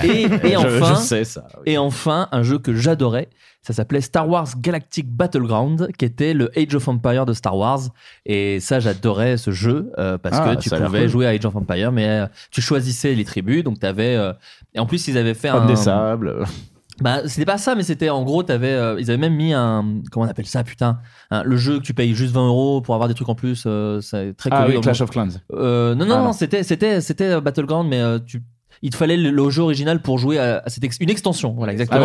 et, 0.02 0.22
et 0.24 0.28
Je- 0.28 0.56
enfin, 0.80 0.94
je 0.94 1.00
sais 1.00 1.24
ça, 1.24 1.46
oui. 1.58 1.72
et 1.72 1.78
enfin, 1.78 2.28
un 2.32 2.42
jeu 2.42 2.58
que 2.58 2.74
j'adorais, 2.74 3.28
ça 3.62 3.72
s'appelait 3.72 4.00
Star 4.00 4.28
Wars 4.28 4.48
Galactic 4.58 5.08
Battleground, 5.08 5.88
qui 5.96 6.04
était 6.04 6.34
le 6.34 6.50
Age 6.58 6.74
of 6.74 6.88
Empire 6.88 7.26
de 7.26 7.32
Star 7.32 7.56
Wars. 7.56 7.80
Et 8.26 8.58
ça, 8.58 8.80
j'adorais 8.80 9.36
ce 9.36 9.52
jeu 9.52 9.92
euh, 9.98 10.18
parce 10.18 10.36
Ah, 10.40 10.56
que 10.56 10.60
tu 10.60 10.74
a 10.74 10.78
l'air 10.78 10.86
pouvais 10.86 11.00
cool. 11.02 11.08
jouer 11.08 11.26
à 11.26 11.30
Age 11.30 11.44
of 11.46 11.54
Empire, 11.54 11.92
mais 11.92 12.08
euh, 12.08 12.26
tu 12.50 12.60
choisissais 12.60 13.14
les 13.14 13.24
tribus, 13.24 13.62
donc 13.62 13.78
t'avais. 13.78 14.16
euh, 14.16 14.32
et 14.74 14.80
en 14.80 14.86
plus, 14.92 15.08
ils 15.08 15.18
avaient 15.18 15.34
fait 15.34 15.50
Homme 15.50 15.62
un. 15.64 15.66
des 15.66 15.76
sables. 15.76 16.44
Bah, 17.00 17.22
c'était 17.26 17.46
pas 17.46 17.58
ça, 17.58 17.74
mais 17.74 17.82
c'était 17.82 18.10
en 18.10 18.22
gros, 18.22 18.42
t'avais, 18.42 18.72
euh, 18.74 19.00
ils 19.00 19.10
avaient 19.10 19.18
même 19.18 19.34
mis 19.34 19.52
un. 19.54 20.02
Comment 20.10 20.26
on 20.26 20.28
appelle 20.28 20.46
ça, 20.46 20.62
putain 20.62 20.98
Le 21.30 21.56
jeu 21.56 21.78
que 21.78 21.82
tu 21.82 21.94
payes 21.94 22.14
juste 22.14 22.32
20 22.34 22.46
euros 22.46 22.80
pour 22.82 22.94
avoir 22.94 23.08
des 23.08 23.14
trucs 23.14 23.28
en 23.28 23.34
plus, 23.34 23.64
euh, 23.66 24.00
c'est 24.00 24.36
très 24.36 24.50
Ah 24.52 24.58
connu 24.58 24.68
oui, 24.68 24.74
dans 24.74 24.80
le 24.80 24.84
Clash 24.84 25.00
of 25.00 25.10
Clans. 25.10 25.28
Euh, 25.54 25.94
non, 25.94 26.04
non, 26.04 26.16
Ah, 26.16 26.22
non, 26.24 26.32
c'était, 26.32 26.62
c'était, 26.62 27.00
c'était 27.00 27.24
euh, 27.32 27.40
Battleground, 27.40 27.88
mais 27.88 28.02
tu, 28.26 28.42
il 28.82 28.90
te 28.90 28.96
fallait 28.96 29.16
le, 29.16 29.30
le 29.30 29.50
jeu 29.50 29.62
original 29.62 30.02
pour 30.02 30.18
jouer 30.18 30.38
à, 30.38 30.62
à 30.64 30.68
cette 30.68 30.82
ex- 30.84 30.96
une 31.00 31.08
extension. 31.10 31.52
Voilà, 31.52 31.72
exactement. 31.72 32.00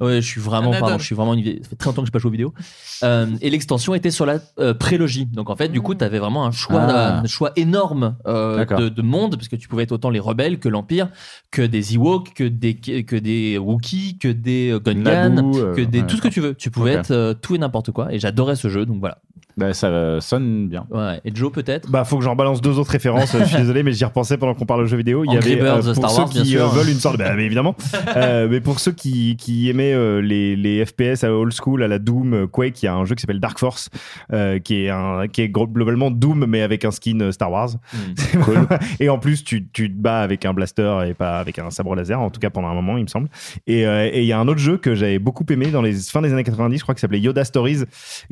Ah 0.00 0.04
ouais, 0.04 0.20
je 0.20 0.26
suis 0.26 0.40
vraiment, 0.40 0.70
pardon, 0.80 0.98
je 0.98 1.04
suis 1.04 1.14
vraiment 1.14 1.34
une 1.34 1.40
vieille- 1.42 1.60
Ça 1.62 1.70
fait 1.70 1.76
très 1.76 1.88
longtemps 1.90 2.02
que 2.02 2.06
j'ai 2.06 2.12
pas 2.12 2.18
joué 2.18 2.28
aux 2.28 2.32
vidéos. 2.32 2.54
Euh, 3.02 3.26
et 3.40 3.50
l'extension 3.50 3.94
était 3.94 4.10
sur 4.10 4.26
la 4.26 4.38
euh, 4.60 4.74
prélogie. 4.74 5.26
Donc 5.26 5.50
en 5.50 5.56
fait, 5.56 5.68
du 5.68 5.80
coup, 5.80 5.94
tu 5.94 6.04
avais 6.04 6.18
vraiment 6.18 6.44
un 6.46 6.50
choix, 6.50 6.80
Ah. 6.82 7.20
un 7.20 7.26
choix 7.26 7.52
énorme 7.56 8.16
euh, 8.26 8.64
de, 8.78 8.88
de 8.88 9.02
monde, 9.02 9.36
parce 9.36 9.48
que 9.48 9.56
tu 9.56 9.68
pouvais 9.68 9.84
être 9.84 9.92
autant 9.92 10.10
les 10.10 10.20
rebelles 10.20 10.58
que 10.58 10.68
l'Empire, 10.68 11.08
que 11.50 11.62
des 11.62 11.94
Ewoks, 11.94 12.34
que 12.34 12.44
des, 12.44 12.74
que 12.74 13.16
des 13.16 13.56
Wookiees, 13.58 14.18
que 14.18 14.28
des 14.28 14.76
Gungans, 14.84 15.52
que 15.74 15.80
des, 15.82 16.00
ouais, 16.00 16.06
tout 16.06 16.16
ce 16.16 16.22
que 16.22 16.28
tu 16.28 16.40
veux. 16.40 16.54
Tu 16.54 16.70
pouvais 16.70 16.92
être 16.92 17.10
euh, 17.10 17.34
tout 17.34 17.54
et 17.54 17.58
n'importe 17.58 17.90
quoi. 17.92 18.12
Et 18.12 18.18
j'adorais 18.18 18.56
ce 18.56 18.68
jeu, 18.68 18.84
donc 18.86 19.00
voilà. 19.00 19.18
Bah, 19.58 19.74
ça 19.74 19.88
euh, 19.88 20.20
sonne 20.20 20.68
bien. 20.68 20.86
Ouais. 20.90 21.20
Et 21.24 21.34
Joe 21.34 21.52
peut-être 21.52 21.90
Bah, 21.90 22.04
faut 22.04 22.16
que 22.18 22.24
j'en 22.24 22.36
balance 22.36 22.60
deux 22.60 22.78
autres 22.78 22.90
références. 22.92 23.36
Je 23.38 23.44
suis 23.44 23.56
désolé, 23.58 23.82
mais 23.82 23.92
j'y 23.92 24.04
repensais 24.04 24.36
pendant 24.38 24.54
qu'on 24.54 24.66
parle 24.66 24.82
de 24.82 24.86
jeux 24.86 24.96
vidéo. 24.96 25.24
Il 25.24 25.32
y 25.32 25.36
Angry 25.36 25.52
avait 25.54 25.62
euh, 25.62 25.74
Birds, 25.80 25.84
pour 25.84 25.94
Star 25.96 26.10
ceux 26.10 26.18
Wars, 26.20 26.28
bien 26.28 26.42
qui 26.42 26.48
sûr. 26.50 26.64
euh, 26.64 26.68
veulent 26.68 26.88
une 26.90 26.98
sorte, 27.00 27.18
bah, 27.18 27.34
mais 27.36 27.44
évidemment. 27.44 27.74
Euh, 28.16 28.48
mais 28.50 28.60
pour 28.60 28.80
ceux 28.80 28.92
qui, 28.92 29.36
qui 29.36 29.68
aimaient 29.68 29.92
euh, 29.92 30.20
les, 30.20 30.56
les 30.56 30.84
FPS 30.84 31.22
à 31.24 31.32
old 31.32 31.52
school, 31.52 31.82
à 31.82 31.88
la 31.88 31.98
Doom, 31.98 32.32
euh, 32.32 32.46
Quake, 32.46 32.82
il 32.82 32.86
y 32.86 32.88
a 32.88 32.94
un 32.94 33.04
jeu 33.04 33.14
qui 33.14 33.20
s'appelle 33.20 33.38
Dark 33.40 33.58
Force, 33.58 33.90
euh, 34.32 34.58
qui 34.58 34.84
est 34.84 34.88
un, 34.90 35.26
qui 35.28 35.42
est 35.42 35.48
globalement 35.48 36.10
Doom 36.10 36.46
mais 36.46 36.62
avec 36.62 36.84
un 36.84 36.90
skin 36.90 37.20
euh, 37.20 37.32
Star 37.32 37.50
Wars. 37.50 37.70
C'est 38.16 38.38
cool. 38.38 38.66
et 39.00 39.08
en 39.08 39.18
plus, 39.18 39.44
tu, 39.44 39.66
tu 39.72 39.90
te 39.92 39.96
bats 40.00 40.20
avec 40.22 40.44
un 40.46 40.54
blaster 40.54 41.00
et 41.06 41.14
pas 41.14 41.38
avec 41.38 41.58
un 41.58 41.70
sabre 41.70 41.94
laser, 41.94 42.20
en 42.20 42.30
tout 42.30 42.40
cas 42.40 42.50
pendant 42.50 42.68
un 42.68 42.74
moment, 42.74 42.96
il 42.96 43.02
me 43.02 43.08
semble. 43.08 43.28
Et 43.66 43.86
euh, 43.86 44.08
et 44.12 44.20
il 44.22 44.26
y 44.26 44.32
a 44.32 44.38
un 44.38 44.48
autre 44.48 44.60
jeu 44.60 44.78
que 44.78 44.94
j'avais 44.94 45.18
beaucoup 45.18 45.44
aimé 45.50 45.66
dans 45.66 45.82
les 45.82 45.92
fins 45.94 46.22
des 46.22 46.32
années 46.32 46.44
90, 46.44 46.78
je 46.78 46.82
crois, 46.82 46.94
qui 46.94 47.00
s'appelait 47.00 47.20
Yoda 47.20 47.44
Stories, 47.44 47.84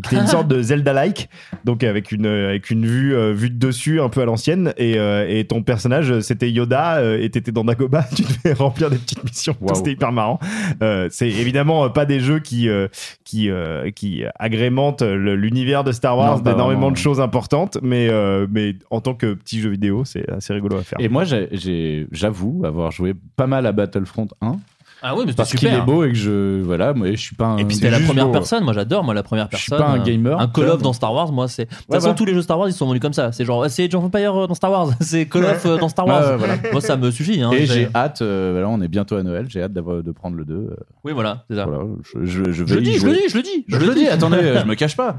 qui 0.02 0.08
était 0.14 0.16
une 0.16 0.26
sorte 0.26 0.48
de 0.48 0.62
Zelda-like, 0.62 1.15
donc 1.64 1.84
avec 1.84 2.12
une 2.12 2.26
avec 2.26 2.70
une 2.70 2.86
vue 2.86 3.14
euh, 3.14 3.32
vue 3.32 3.50
de 3.50 3.56
dessus 3.56 4.00
un 4.00 4.08
peu 4.08 4.22
à 4.22 4.24
l'ancienne. 4.24 4.72
Et, 4.76 4.98
euh, 4.98 5.26
et 5.28 5.44
ton 5.44 5.62
personnage, 5.62 6.20
c'était 6.20 6.50
Yoda, 6.50 6.96
euh, 6.96 7.20
et 7.20 7.30
t'étais 7.30 7.52
dans 7.52 7.64
Dagobah, 7.64 8.04
tu 8.14 8.22
devais 8.22 8.54
remplir 8.54 8.90
des 8.90 8.98
petites 8.98 9.24
missions. 9.24 9.56
C'était 9.74 9.92
hyper 9.92 10.12
marrant. 10.12 10.38
C'est 11.10 11.28
évidemment 11.28 11.88
pas 11.90 12.06
des 12.06 12.20
jeux 12.20 12.38
qui 12.38 12.68
qui 13.24 13.50
qui 13.94 14.22
agrémentent 14.38 15.02
l'univers 15.02 15.84
de 15.84 15.92
Star 15.92 16.16
Wars 16.16 16.40
d'énormément 16.40 16.90
de 16.90 16.96
choses 16.96 17.20
importantes, 17.20 17.78
mais 17.82 18.08
mais 18.50 18.74
en 18.90 19.00
tant 19.00 19.14
que 19.14 19.34
petit 19.34 19.60
jeu 19.60 19.70
vidéo, 19.70 20.04
c'est 20.04 20.28
assez 20.30 20.52
rigolo 20.52 20.76
à 20.76 20.82
faire. 20.82 20.98
Et 21.00 21.08
moi, 21.08 21.24
j'avoue 21.24 22.62
avoir 22.64 22.90
joué 22.90 23.14
pas 23.36 23.46
mal 23.46 23.66
à 23.66 23.72
Battlefront 23.72 24.28
1. 24.40 24.56
Ah 25.02 25.14
oui, 25.14 25.24
mais 25.26 25.32
parce 25.34 25.52
qu'il 25.54 25.68
est 25.68 25.80
beau 25.82 26.04
et 26.04 26.08
que 26.08 26.14
je 26.14 26.62
voilà, 26.62 26.94
moi 26.94 27.10
je 27.10 27.16
suis 27.16 27.36
pas 27.36 27.46
un. 27.46 27.58
Et 27.58 27.64
puis 27.64 27.76
c'était 27.76 27.90
la 27.90 28.00
première 28.00 28.26
beau. 28.26 28.32
personne, 28.32 28.64
moi 28.64 28.72
j'adore, 28.72 29.04
moi 29.04 29.12
la 29.14 29.22
première 29.22 29.48
Je 29.52 29.56
suis 29.58 29.70
personne. 29.70 29.86
pas 29.86 29.92
un 29.92 30.00
euh, 30.00 30.04
gamer, 30.04 30.40
Un 30.40 30.48
Call 30.48 30.68
of 30.70 30.82
dans 30.82 30.92
Star 30.94 31.12
Wars, 31.12 31.30
moi 31.32 31.48
c'est. 31.48 31.66
De 31.66 31.74
toute 31.74 31.88
Ouais, 31.90 32.00
façon, 32.00 32.14
tous 32.14 32.24
les 32.24 32.32
jeux 32.34 32.42
Star 32.42 32.58
Wars 32.58 32.68
ils 32.68 32.72
sont 32.72 32.86
vendus 32.86 33.00
comme 33.00 33.12
ça. 33.12 33.30
C'est 33.32 33.44
genre, 33.44 33.66
c'est 33.68 33.84
Age 33.84 33.94
of 33.94 34.04
Empire 34.04 34.48
dans 34.48 34.54
Star 34.54 34.70
Wars, 34.70 34.90
c'est 35.00 35.26
Call 35.26 35.44
of 35.44 35.66
euh, 35.66 35.76
dans 35.78 35.88
Star 35.88 36.06
Wars. 36.06 36.38
Voilà. 36.38 36.54
Moi 36.72 36.80
ça 36.80 36.96
me 36.96 37.10
suffit. 37.10 37.42
Hein, 37.42 37.50
et 37.52 37.66
J'ai- 37.66 37.88
hâte, 37.94 38.22
euh, 38.22 38.50
voilà, 38.52 38.68
on 38.68 38.80
est 38.80 38.88
bientôt 38.88 39.16
à 39.16 39.22
Noël, 39.22 39.46
j'ai 39.48 39.62
hâte 39.62 39.72
d'avoir- 39.72 40.02
de 40.02 40.10
prendre 40.12 40.36
le 40.36 40.44
2. 40.44 40.54
euh, 40.54 40.76
Oui, 41.04 41.12
voilà, 41.12 41.44
c'est 41.50 41.56
ça. 41.56 41.66
voilà, 41.66 41.84
je, 42.02 42.24
je, 42.24 42.50
je 42.52 42.64
vais 42.64 42.68
Je 42.70 42.74
le 42.76 42.80
dis, 42.80 42.98
je 42.98 43.06
le 43.06 43.12
dis, 43.12 43.20
je 43.28 43.36
le 43.36 43.42
dis. 43.42 43.64
Je 43.68 43.76
le 43.76 43.94
dis, 43.94 44.08
attendez, 44.08 44.38
je 44.60 44.66
me 44.66 44.74
cache 44.74 44.96
pas. 44.96 45.16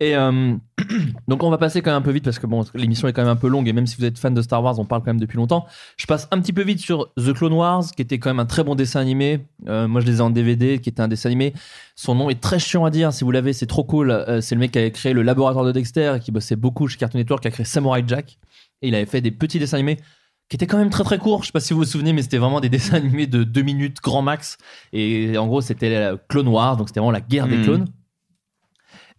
Et 0.00 0.16
euh, 0.16 0.54
donc 1.28 1.42
on 1.42 1.50
va 1.50 1.58
passer 1.58 1.82
quand 1.82 1.90
même 1.90 1.98
un 1.98 2.02
peu 2.02 2.10
vite 2.10 2.24
parce 2.24 2.38
que 2.38 2.46
bon, 2.46 2.64
l'émission 2.74 3.08
est 3.08 3.12
quand 3.12 3.22
même 3.22 3.30
un 3.30 3.36
peu 3.36 3.48
longue 3.48 3.68
et 3.68 3.72
même 3.72 3.86
si 3.86 3.96
vous 3.96 4.04
êtes 4.04 4.18
fan 4.18 4.34
de 4.34 4.42
Star 4.42 4.62
Wars, 4.62 4.78
on 4.78 4.84
parle 4.84 5.02
quand 5.02 5.08
même 5.10 5.20
depuis 5.20 5.36
longtemps. 5.36 5.66
Je 5.96 6.06
passe 6.06 6.28
un 6.30 6.40
petit 6.40 6.52
peu 6.52 6.62
vite 6.62 6.80
sur 6.80 7.12
The 7.16 7.32
Clone 7.32 7.52
Wars, 7.52 7.84
qui 7.96 8.02
était 8.02 8.18
quand 8.18 8.30
même 8.30 8.40
un 8.40 8.46
très 8.46 8.64
bon 8.64 8.74
dessin 8.74 9.00
animé. 9.00 9.40
Euh, 9.68 9.88
moi, 9.88 10.00
je 10.00 10.06
les 10.06 10.18
ai 10.18 10.20
en 10.20 10.30
DVD, 10.30 10.78
qui 10.78 10.88
était 10.88 11.02
un 11.02 11.08
dessin 11.08 11.28
animé. 11.28 11.52
Son 11.96 12.14
nom 12.14 12.30
est 12.30 12.40
très 12.40 12.58
chiant 12.58 12.84
à 12.84 12.90
dire. 12.90 13.12
Si 13.12 13.24
vous 13.24 13.30
l'avez, 13.30 13.52
c'est 13.52 13.66
trop 13.66 13.84
cool. 13.84 14.10
Euh, 14.10 14.40
c'est 14.40 14.54
le 14.54 14.60
mec 14.60 14.72
qui 14.72 14.78
avait 14.78 14.90
créé 14.92 15.12
le 15.12 15.22
laboratoire 15.22 15.64
de 15.64 15.72
Dexter 15.72 16.14
et 16.16 16.20
qui 16.20 16.30
bossait 16.32 16.56
beaucoup 16.56 16.86
chez 16.88 16.96
Cartoon 16.98 17.18
Network, 17.18 17.42
qui 17.42 17.48
a 17.48 17.50
créé 17.50 17.64
Samurai 17.66 18.04
Jack. 18.06 18.38
Et 18.82 18.88
il 18.88 18.94
avait 18.94 19.06
fait 19.06 19.20
des 19.20 19.30
petits 19.32 19.58
dessins 19.58 19.76
animés 19.78 19.98
qui 20.48 20.56
étaient 20.56 20.66
quand 20.66 20.78
même 20.78 20.88
très 20.90 21.04
très 21.04 21.18
courts. 21.18 21.42
Je 21.42 21.46
sais 21.48 21.52
pas 21.52 21.60
si 21.60 21.74
vous 21.74 21.80
vous 21.80 21.84
souvenez, 21.84 22.12
mais 22.12 22.22
c'était 22.22 22.38
vraiment 22.38 22.60
des 22.60 22.68
dessins 22.70 22.96
animés 22.96 23.26
de 23.26 23.44
2 23.44 23.62
minutes 23.62 23.98
grand 24.02 24.22
max. 24.22 24.56
Et 24.92 25.36
en 25.36 25.46
gros, 25.46 25.60
c'était 25.60 26.10
Clone 26.28 26.48
Wars, 26.48 26.76
donc 26.78 26.88
c'était 26.88 27.00
vraiment 27.00 27.10
la 27.10 27.20
guerre 27.20 27.48
des 27.48 27.56
Mhm. 27.56 27.64
clones. 27.64 27.84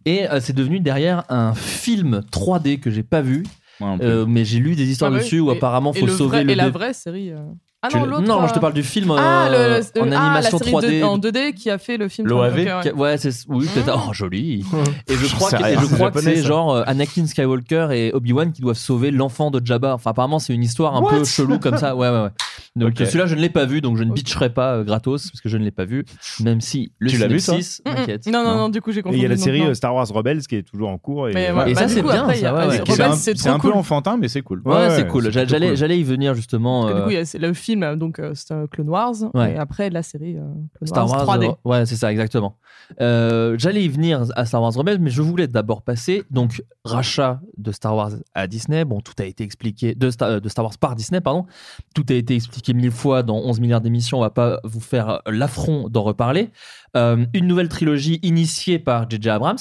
Et 0.06 0.28
euh, 0.28 0.40
c'est 0.40 0.52
devenu 0.54 0.80
derrière 0.80 1.24
un 1.28 1.54
film 1.54 2.22
3D 2.32 2.80
que 2.80 2.90
j'ai 2.90 3.02
pas 3.02 3.20
vu. 3.22 3.44
Euh, 3.82 4.26
mais 4.28 4.44
j'ai 4.44 4.58
lu 4.58 4.74
des 4.76 4.90
histoires 4.90 5.10
Ah 5.10 5.16
ouais. 5.16 5.20
dessus 5.22 5.40
où 5.40 5.50
apparemment 5.50 5.92
et 5.94 6.00
faut 6.00 6.06
le 6.06 6.12
sauver 6.12 6.38
vrai- 6.38 6.44
le 6.44 6.50
Et 6.50 6.54
la 6.54 6.68
vraie 6.68 6.92
série. 6.92 7.30
euh. 7.30 7.38
Ah 7.82 7.88
non, 7.94 8.04
l'autre. 8.04 8.20
non, 8.26 8.46
je 8.46 8.52
te 8.52 8.58
parle 8.58 8.74
du 8.74 8.82
film, 8.82 9.10
Ah, 9.16 9.46
euh, 9.50 9.80
le- 9.94 10.00
en 10.02 10.12
ah, 10.12 10.20
animation 10.34 10.58
la 10.58 10.64
série 10.64 10.70
3D. 10.72 11.00
de- 11.00 11.04
en 11.04 11.16
2D 11.16 11.54
qui 11.54 11.70
a 11.70 11.78
fait 11.78 11.96
le 11.96 12.08
film. 12.10 12.28
L'OAV 12.28 12.58
3D, 12.58 12.72
ok, 12.78 12.84
ouais. 12.84 12.92
Ouais, 12.92 13.16
c'est 13.16 13.30
oui, 13.48 13.66
peut-être. 13.72 13.98
Oh, 14.06 14.12
joli. 14.12 14.66
Et 15.08 15.14
je 15.14 15.34
crois 15.34 15.50
que, 15.50 15.56
et 15.56 15.64
rien, 15.64 15.80
je 15.80 15.86
c'est 15.86 15.94
crois 15.94 16.10
que 16.10 16.18
japonais, 16.18 16.36
c'est 16.36 16.42
ça. 16.42 16.48
genre 16.48 16.74
euh, 16.74 16.82
Anakin 16.86 17.26
Skywalker 17.26 17.88
et 17.92 18.12
Obi-Wan 18.12 18.52
qui 18.52 18.60
doivent 18.60 18.76
sauver 18.76 19.10
l'enfant 19.10 19.50
de 19.50 19.64
Jabba. 19.64 19.94
Enfin, 19.94 20.10
apparemment, 20.10 20.38
c'est 20.38 20.52
une 20.52 20.62
histoire 20.62 20.94
un 20.94 21.02
peu 21.08 21.24
chelou 21.24 21.58
comme 21.58 21.78
ça. 21.78 21.96
Ouais, 21.96 22.10
ouais, 22.10 22.20
ouais. 22.24 22.28
Donc, 22.76 22.92
celui-là, 22.96 23.26
je 23.26 23.34
ne 23.34 23.40
l'ai 23.40 23.48
pas 23.50 23.64
vu, 23.66 23.80
donc 23.80 23.96
je 23.96 24.04
ne 24.04 24.12
bitcherai 24.12 24.50
pas 24.50 24.76
euh, 24.76 24.84
gratos 24.84 25.28
parce 25.28 25.40
que 25.40 25.48
je 25.48 25.58
ne 25.58 25.64
l'ai 25.64 25.72
pas 25.72 25.84
vu. 25.84 26.04
Même 26.40 26.60
si 26.60 26.92
le 27.00 27.10
Tu 27.10 27.16
l'as 27.18 27.26
vu, 27.26 27.40
m'inquiète. 27.84 28.26
Non, 28.28 28.44
non, 28.44 28.54
non, 28.54 28.68
du 28.68 28.80
coup, 28.80 28.92
j'ai 28.92 29.00
Et 29.00 29.02
confondu. 29.02 29.18
il 29.18 29.22
y 29.22 29.26
a 29.26 29.28
la 29.28 29.36
série 29.36 29.60
non. 29.60 29.70
euh, 29.70 29.74
Star 29.74 29.92
Wars 29.94 30.06
Rebels 30.08 30.46
qui 30.46 30.54
est 30.56 30.62
toujours 30.62 30.88
en 30.88 30.96
cours. 30.96 31.28
Et, 31.28 31.32
Mais 31.34 31.48
euh, 31.50 31.54
ouais, 31.56 31.70
Et 31.72 31.74
bah, 31.74 31.80
ça, 31.80 31.86
du 31.86 31.94
c'est 31.94 32.02
bien, 32.02 32.28
ouais, 32.28 32.34
c'est- 32.36 33.48
un, 33.48 33.58
peu 33.58 33.68
cool. 33.70 33.72
enfantin, 33.72 34.16
mais 34.18 34.28
c'est 34.28 34.42
cool. 34.42 34.62
Ouais, 34.64 34.74
Ouais, 34.74 34.90
c'est 34.90 35.06
cool. 35.08 35.30
J'allais, 35.32 35.68
cool. 35.68 35.76
j'allais 35.76 35.98
y 35.98 36.04
venir 36.04 36.34
justement. 36.34 36.82
Parce 36.82 36.92
que 36.92 36.98
du 36.98 37.04
coup, 37.04 37.10
il 37.10 37.14
y 37.14 37.18
a 37.18 37.24
c'est 37.24 37.38
le 37.38 37.52
film, 37.54 37.96
donc 37.96 38.18
euh, 38.20 38.32
c'est 38.34 38.52
un 38.54 38.66
Clone 38.68 38.88
Wars. 38.88 39.14
Ouais. 39.34 39.54
Et 39.54 39.56
après, 39.56 39.90
la 39.90 40.02
série 40.04 40.36
euh, 40.36 40.42
Clone 40.76 40.86
Star 40.86 41.10
Wars, 41.10 41.26
3D. 41.26 41.48
euh, 41.50 41.68
ouais, 41.68 41.86
c'est 41.86 41.96
ça, 41.96 42.12
exactement. 42.12 42.56
Euh, 43.00 43.56
J'allais 43.58 43.84
y 43.84 43.88
venir 43.88 44.24
à 44.36 44.44
Star 44.44 44.62
Wars 44.62 44.72
Rebels, 44.74 44.98
mais 45.00 45.10
je 45.10 45.22
voulais 45.22 45.46
d'abord 45.46 45.82
passer 45.82 46.24
donc 46.30 46.62
rachat 46.84 47.40
de 47.56 47.72
Star 47.72 47.94
Wars 47.96 48.12
à 48.34 48.46
Disney. 48.46 48.84
Bon, 48.84 49.00
tout 49.00 49.14
a 49.18 49.24
été 49.24 49.44
expliqué 49.44 49.94
de 49.94 50.10
Star, 50.10 50.28
euh, 50.28 50.40
de 50.40 50.48
Star 50.48 50.64
Wars 50.64 50.78
par 50.78 50.96
Disney, 50.96 51.20
pardon. 51.20 51.46
Tout 51.94 52.06
a 52.08 52.14
été 52.14 52.34
expliqué 52.34 52.74
mille 52.74 52.90
fois 52.90 53.22
dans 53.22 53.36
11 53.36 53.60
milliards 53.60 53.80
d'émissions. 53.80 54.18
On 54.18 54.22
va 54.22 54.30
pas 54.30 54.60
vous 54.64 54.80
faire 54.80 55.22
l'affront 55.26 55.88
d'en 55.88 56.02
reparler. 56.02 56.50
Euh, 56.96 57.24
une 57.34 57.46
nouvelle 57.46 57.68
trilogie 57.68 58.18
initiée 58.22 58.78
par 58.78 59.08
J.J. 59.08 59.30
Abrams. 59.30 59.58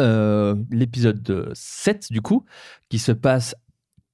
Euh, 0.00 0.56
L'épisode 0.70 1.50
7 1.54 2.10
du 2.10 2.20
coup, 2.20 2.44
qui 2.88 2.98
se 2.98 3.12
passe 3.12 3.54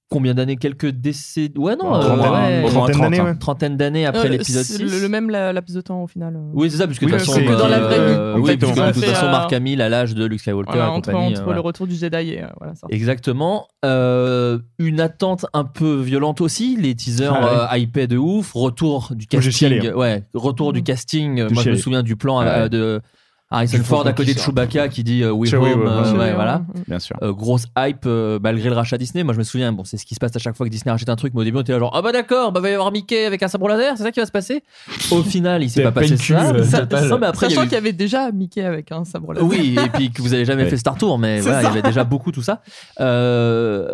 combien 0.08 0.34
d'années 0.34 0.56
Quelques 0.56 0.86
décès 0.86 1.50
Ouais, 1.56 1.74
non, 1.76 1.94
Une 1.94 1.94
euh, 1.96 2.16
trentaine- 2.16 2.64
ouais, 2.64 2.68
trentaine 2.70 3.00
d'années, 3.00 3.20
ouais. 3.20 3.38
trentaine 3.38 3.76
d'années 3.76 4.06
après 4.06 4.26
Euh, 4.26 4.30
l'épisode 4.30 4.64
c'est 4.64 4.76
6. 4.78 4.82
Le, 4.82 5.00
le 5.00 5.08
même 5.08 5.30
la- 5.30 5.52
laps 5.52 5.74
de 5.74 5.80
temps 5.80 6.02
au 6.02 6.06
final. 6.06 6.36
euh. 6.36 6.50
Oui, 6.54 6.70
c'est 6.70 6.76
ça, 6.76 6.86
puisque 6.86 7.02
de 7.02 7.06
Oui, 7.06 7.12
toute 7.12 7.20
façon, 7.20 7.32
c'est 7.34 7.44
que 7.44 7.52
dans 7.52 7.68
la 7.68 7.80
vraie 7.80 7.96
vie. 7.98 8.14
euh, 8.16 8.34
oui, 8.38 8.50
Exactement. 8.52 8.72
puisque 8.72 8.86
de 8.86 9.00
toute 9.00 9.04
façon, 9.14 9.26
euh, 9.26 9.30
Mark 9.32 9.52
Hamill 9.52 9.82
à 9.82 9.88
l'âge 9.88 10.14
de 10.14 10.24
Luke 10.24 10.40
Skywalker 10.40 10.70
Voilà, 10.72 10.86
et 10.86 10.88
entre, 10.90 11.10
compagnie. 11.10 11.32
entre 11.32 11.40
euh, 11.40 11.44
voilà. 11.44 11.56
le 11.56 11.60
retour 11.66 11.86
du 11.86 11.94
Jedi 11.96 12.16
et 12.30 12.42
euh, 12.42 12.46
voilà 12.58 12.74
ça. 12.74 12.86
Exactement. 12.90 13.66
Euh, 13.84 14.58
une 14.78 15.00
attente 15.00 15.46
un 15.54 15.64
peu 15.64 16.00
violente 16.00 16.40
aussi. 16.40 16.76
Les 16.80 16.94
teasers 16.94 17.32
Ah 17.34 17.72
euh, 17.74 17.78
hypés 17.78 18.06
de 18.06 18.16
ouf. 18.16 18.52
Retour 18.54 19.12
du 19.14 19.26
casting. 19.26 19.88
hein. 19.88 19.92
Ouais, 19.94 20.22
retour 20.34 20.72
du 20.72 20.82
casting. 20.82 21.40
Euh, 21.40 21.48
J'ai 21.48 21.54
Moi, 21.54 21.62
je 21.64 21.70
me 21.70 21.76
souviens 21.76 22.02
du 22.02 22.16
plan 22.16 22.40
euh, 22.42 22.68
de 22.68 23.00
Harrison 23.48 23.78
Du 23.78 23.85
Ford 23.85 24.05
à 24.06 24.12
côté 24.12 24.35
de. 24.35 24.39
Chewbacca 24.40 24.89
qui 24.89 25.05
dit 25.05 25.23
euh, 25.23 25.31
We 25.31 25.55
home. 25.55 25.86
euh, 25.86 26.35
voilà. 26.35 26.62
Bien 26.89 26.98
sûr. 26.98 27.16
Euh, 27.23 27.32
grosse 27.32 27.66
hype 27.78 28.05
euh, 28.06 28.40
malgré 28.43 28.68
le 28.68 28.74
rachat 28.74 28.98
Disney. 28.98 29.23
Moi, 29.23 29.35
je 29.35 29.39
me 29.39 29.44
souviens, 29.44 29.73
bon, 29.73 29.85
c'est 29.85 29.97
ce 29.98 30.05
qui 30.05 30.14
se 30.16 30.18
passe 30.20 30.35
à 30.35 30.40
chaque 30.40 30.56
fois 30.56 30.66
que 30.66 30.70
Disney 30.73 30.90
rachète 30.90 31.09
un 31.09 31.14
truc, 31.16 31.32
mais 31.35 31.43
au 31.43 31.44
début, 31.44 31.59
on 31.59 31.60
était 31.60 31.73
là 31.73 31.78
genre, 31.78 31.93
ah 31.94 32.02
bah 32.02 32.10
d'accord, 32.10 32.51
bah 32.51 32.59
va 32.60 32.70
y 32.70 32.73
avoir 32.73 32.90
Mickey 32.90 33.24
avec 33.24 33.43
un 33.44 33.48
sabre 33.48 33.68
laser, 33.68 33.97
c'est 33.97 34.02
ça 34.02 34.10
qui 34.10 34.18
va 34.18 34.27
se 34.27 34.32
passer? 34.32 34.64
Au 35.12 35.23
final, 35.23 35.62
il 35.62 35.70
s'est 35.70 35.85
pas 35.85 35.93
passé 35.93 36.16
ça. 36.16 36.52
mais 37.20 37.27
après, 37.27 37.48
Sachant 37.48 37.62
qu'il 37.62 37.73
y 37.73 37.77
avait 37.77 37.93
déjà 37.93 38.32
Mickey 38.32 38.62
avec 38.62 38.90
un 38.90 39.05
sabre 39.05 39.32
laser. 39.32 39.47
oui, 39.48 39.77
et 39.85 39.89
puis 39.90 40.10
que 40.10 40.23
vous 40.23 40.35
avez 40.35 40.44
jamais 40.44 40.66
fait 40.68 40.77
Star 40.77 40.98
Tour, 40.98 41.18
mais 41.18 41.40
voilà, 41.40 41.59
il 41.60 41.62
y 41.62 41.64
ça. 41.66 41.70
avait 41.70 41.82
déjà 41.82 42.02
beaucoup 42.05 42.32
tout 42.32 42.43
ça. 42.43 42.62
Euh, 43.01 43.89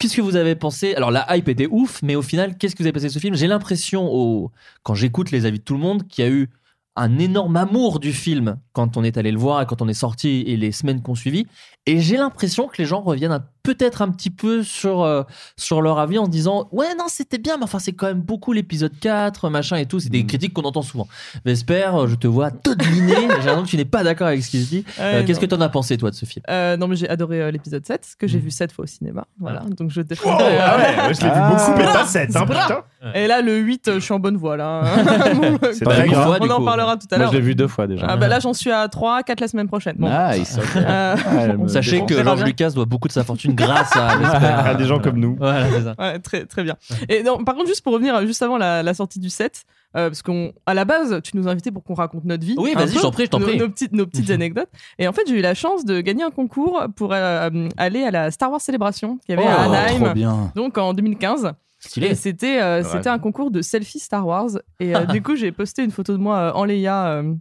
Qu'est-ce 0.00 0.16
que 0.16 0.22
vous 0.22 0.34
avez 0.36 0.56
pensé? 0.56 0.94
Alors 0.96 1.12
la 1.12 1.24
hype 1.36 1.48
était 1.48 1.68
ouf, 1.70 2.02
mais 2.02 2.16
au 2.16 2.22
final, 2.22 2.56
qu'est-ce 2.58 2.74
que 2.74 2.82
vous 2.82 2.86
avez 2.86 2.92
pensé 2.92 3.06
de 3.06 3.12
ce 3.12 3.20
film? 3.20 3.36
J'ai 3.36 3.46
l'impression, 3.46 4.06
au... 4.12 4.50
quand 4.82 4.94
j'écoute 4.94 5.30
les 5.30 5.46
avis 5.46 5.60
de 5.60 5.64
tout 5.64 5.74
le 5.74 5.80
monde, 5.80 6.06
qu'il 6.08 6.24
y 6.24 6.26
a 6.26 6.30
eu 6.30 6.50
un 6.96 7.18
énorme 7.18 7.56
amour 7.56 8.00
du 8.00 8.12
film 8.12 8.58
quand 8.72 8.96
on 8.96 9.04
est 9.04 9.16
allé 9.16 9.32
le 9.32 9.38
voir 9.38 9.62
et 9.62 9.66
quand 9.66 9.82
on 9.82 9.88
est 9.88 9.94
sorti 9.94 10.44
et 10.46 10.56
les 10.56 10.72
semaines 10.72 11.02
qu'on 11.02 11.14
suivi. 11.14 11.46
Et 11.86 12.00
j'ai 12.00 12.16
l'impression 12.16 12.66
que 12.66 12.76
les 12.78 12.86
gens 12.86 13.02
reviennent 13.02 13.38
peut-être 13.62 14.00
un 14.02 14.08
petit 14.10 14.30
peu 14.30 14.62
sur, 14.62 15.02
euh, 15.02 15.22
sur 15.56 15.80
leur 15.82 15.98
avis 15.98 16.18
en 16.18 16.24
se 16.26 16.30
disant 16.30 16.66
Ouais, 16.72 16.94
non, 16.98 17.04
c'était 17.08 17.36
bien, 17.38 17.56
mais 17.58 17.64
enfin, 17.64 17.78
c'est 17.78 17.92
quand 17.92 18.06
même 18.06 18.20
beaucoup 18.20 18.52
l'épisode 18.52 18.92
4, 19.00 19.48
machin 19.50 19.76
et 19.76 19.84
tout. 19.86 20.00
C'est 20.00 20.08
des 20.10 20.24
critiques 20.24 20.52
qu'on 20.54 20.62
entend 20.62 20.80
souvent. 20.82 21.06
Vesper, 21.44 21.90
euh, 21.94 22.06
je 22.08 22.14
te 22.14 22.26
vois 22.26 22.50
dodeliner. 22.50 23.14
j'ai 23.20 23.26
l'impression 23.26 23.62
que 23.64 23.68
tu 23.68 23.76
n'es 23.76 23.84
pas 23.84 24.02
d'accord 24.02 24.26
avec 24.28 24.42
ce 24.42 24.50
qu'il 24.50 24.62
se 24.64 24.68
dit. 24.68 24.84
Euh, 24.98 25.22
Qu'est-ce 25.26 25.40
que 25.40 25.46
tu 25.46 25.54
en 25.54 25.60
as 25.60 25.68
pensé, 25.68 25.96
toi, 25.98 26.10
de 26.10 26.14
ce 26.14 26.24
film? 26.24 26.42
Euh, 26.50 26.76
non 26.78 26.88
mais 26.88 26.96
j'ai 26.96 27.08
adoré 27.08 27.40
euh, 27.42 27.50
l'épisode 27.50 27.84
7 27.86 28.14
que 28.18 28.26
j'ai 28.26 28.38
vu 28.38 28.50
7 28.50 28.72
fois 28.72 28.84
au 28.84 28.86
cinéma 28.86 29.24
voilà 29.38 29.60
donc 29.60 29.90
je 29.90 30.00
défendrai 30.02 30.44
Oh, 30.56 30.60
ah 30.60 30.76
ouais, 30.76 30.82
ouais, 31.08 31.14
je 31.14 31.20
l'ai 31.20 31.26
vu 31.28 31.32
Ah. 31.34 31.50
beaucoup, 31.54 31.78
mais 31.78 31.84
pas 31.84 32.04
7, 32.06 32.36
hein, 32.36 32.46
putain. 32.46 32.84
et 33.14 33.26
là 33.26 33.40
le 33.42 33.56
8 33.58 33.88
euh, 33.88 33.94
je 33.94 33.98
suis 34.00 34.12
en 34.14 34.18
bonne 34.18 34.36
voie 34.36 34.56
là 34.56 34.82
C'est 35.72 35.84
Pas 35.84 35.94
très 35.94 36.06
une 36.06 36.12
grave. 36.12 36.26
fois, 36.26 36.38
on 36.40 36.50
en 36.50 36.64
parlera 36.64 36.96
tout 36.96 37.06
à 37.10 37.16
Moi, 37.16 37.24
l'heure 37.24 37.32
je 37.32 37.38
l'ai 37.38 37.42
vu 37.44 37.54
deux 37.54 37.68
fois 37.68 37.86
déjà. 37.86 38.06
ah 38.08 38.16
bah 38.16 38.28
là 38.28 38.40
j'en 38.40 38.52
suis 38.52 38.70
à 38.70 38.86
3 38.88 39.22
4 39.22 39.40
la 39.40 39.48
semaine 39.48 39.68
prochaine 39.68 39.96
bon. 39.98 40.08
Nice. 40.08 40.58
ok. 40.58 40.74
Ouais, 40.76 41.56
me 41.56 41.68
Sachez 41.74 42.00
que 42.06 42.14
verra 42.14 42.24
George 42.24 42.38
bien. 42.40 42.46
Lucas 42.46 42.70
doit 42.70 42.84
beaucoup 42.86 43.08
de 43.08 43.12
sa 43.12 43.24
fortune 43.24 43.54
grâce 43.54 43.90
à 43.96 44.74
des 44.74 44.86
gens 44.86 44.98
comme 45.00 45.18
nous. 45.18 45.36
Voilà, 45.38 45.68
c'est 45.70 45.82
ça. 45.82 45.94
Ouais, 45.98 46.18
très, 46.18 46.46
très 46.46 46.62
bien. 46.64 46.76
Et 47.08 47.22
non, 47.22 47.44
par 47.44 47.54
contre, 47.54 47.66
juste 47.68 47.82
pour 47.82 47.92
revenir 47.92 48.26
juste 48.26 48.42
avant 48.42 48.56
la, 48.58 48.82
la 48.82 48.94
sortie 48.94 49.18
du 49.20 49.28
set, 49.30 49.64
euh, 49.96 50.08
parce 50.10 50.22
qu'à 50.22 50.74
la 50.74 50.84
base, 50.84 51.20
tu 51.22 51.36
nous 51.36 51.46
as 51.46 51.50
invités 51.52 51.70
pour 51.70 51.84
qu'on 51.84 51.94
raconte 51.94 52.24
notre 52.24 52.44
vie. 52.44 52.56
Oui, 52.58 52.72
un 52.74 52.78
vas-y, 52.80 52.92
peu, 52.92 52.96
je 52.98 53.00
t'en 53.02 53.10
prie, 53.12 53.24
je 53.26 53.30
t'en 53.30 53.38
nos- 53.38 53.46
prie. 53.46 53.58
Nos 53.58 53.68
petites, 53.68 53.92
nos 53.92 54.06
petites 54.06 54.30
anecdotes. 54.30 54.68
Et 54.98 55.06
en 55.06 55.12
fait, 55.12 55.22
j'ai 55.26 55.38
eu 55.38 55.40
la 55.42 55.54
chance 55.54 55.84
de 55.84 56.00
gagner 56.00 56.24
un 56.24 56.30
concours 56.30 56.82
pour 56.96 57.12
euh, 57.12 57.68
aller 57.76 58.02
à 58.04 58.10
la 58.10 58.30
Star 58.30 58.50
Wars 58.50 58.60
Célébration 58.60 59.18
qu'il 59.18 59.36
y 59.36 59.38
avait 59.38 59.46
à 59.48 59.56
Oh, 59.68 59.72
Anaheim, 59.72 60.04
trop 60.04 60.14
bien. 60.14 60.52
donc 60.56 60.78
en 60.78 60.94
2015. 60.94 61.52
Stylé. 61.78 62.06
Et 62.08 62.14
c'était 62.14 62.62
euh, 62.62 62.78
Ouais. 62.82 62.88
c'était 62.90 63.10
un 63.10 63.18
concours 63.18 63.50
de 63.50 63.60
selfie 63.60 63.98
Star 63.98 64.26
Wars. 64.26 64.48
Et 64.80 64.96
euh, 64.96 65.04
du 65.06 65.22
coup, 65.22 65.36
j'ai 65.36 65.52
posté 65.52 65.84
une 65.84 65.90
photo 65.90 66.12
de 66.14 66.18
moi 66.18 66.36
euh, 66.38 66.52
en 66.52 66.64
Leia 66.64 67.06
euh, 67.08 67.34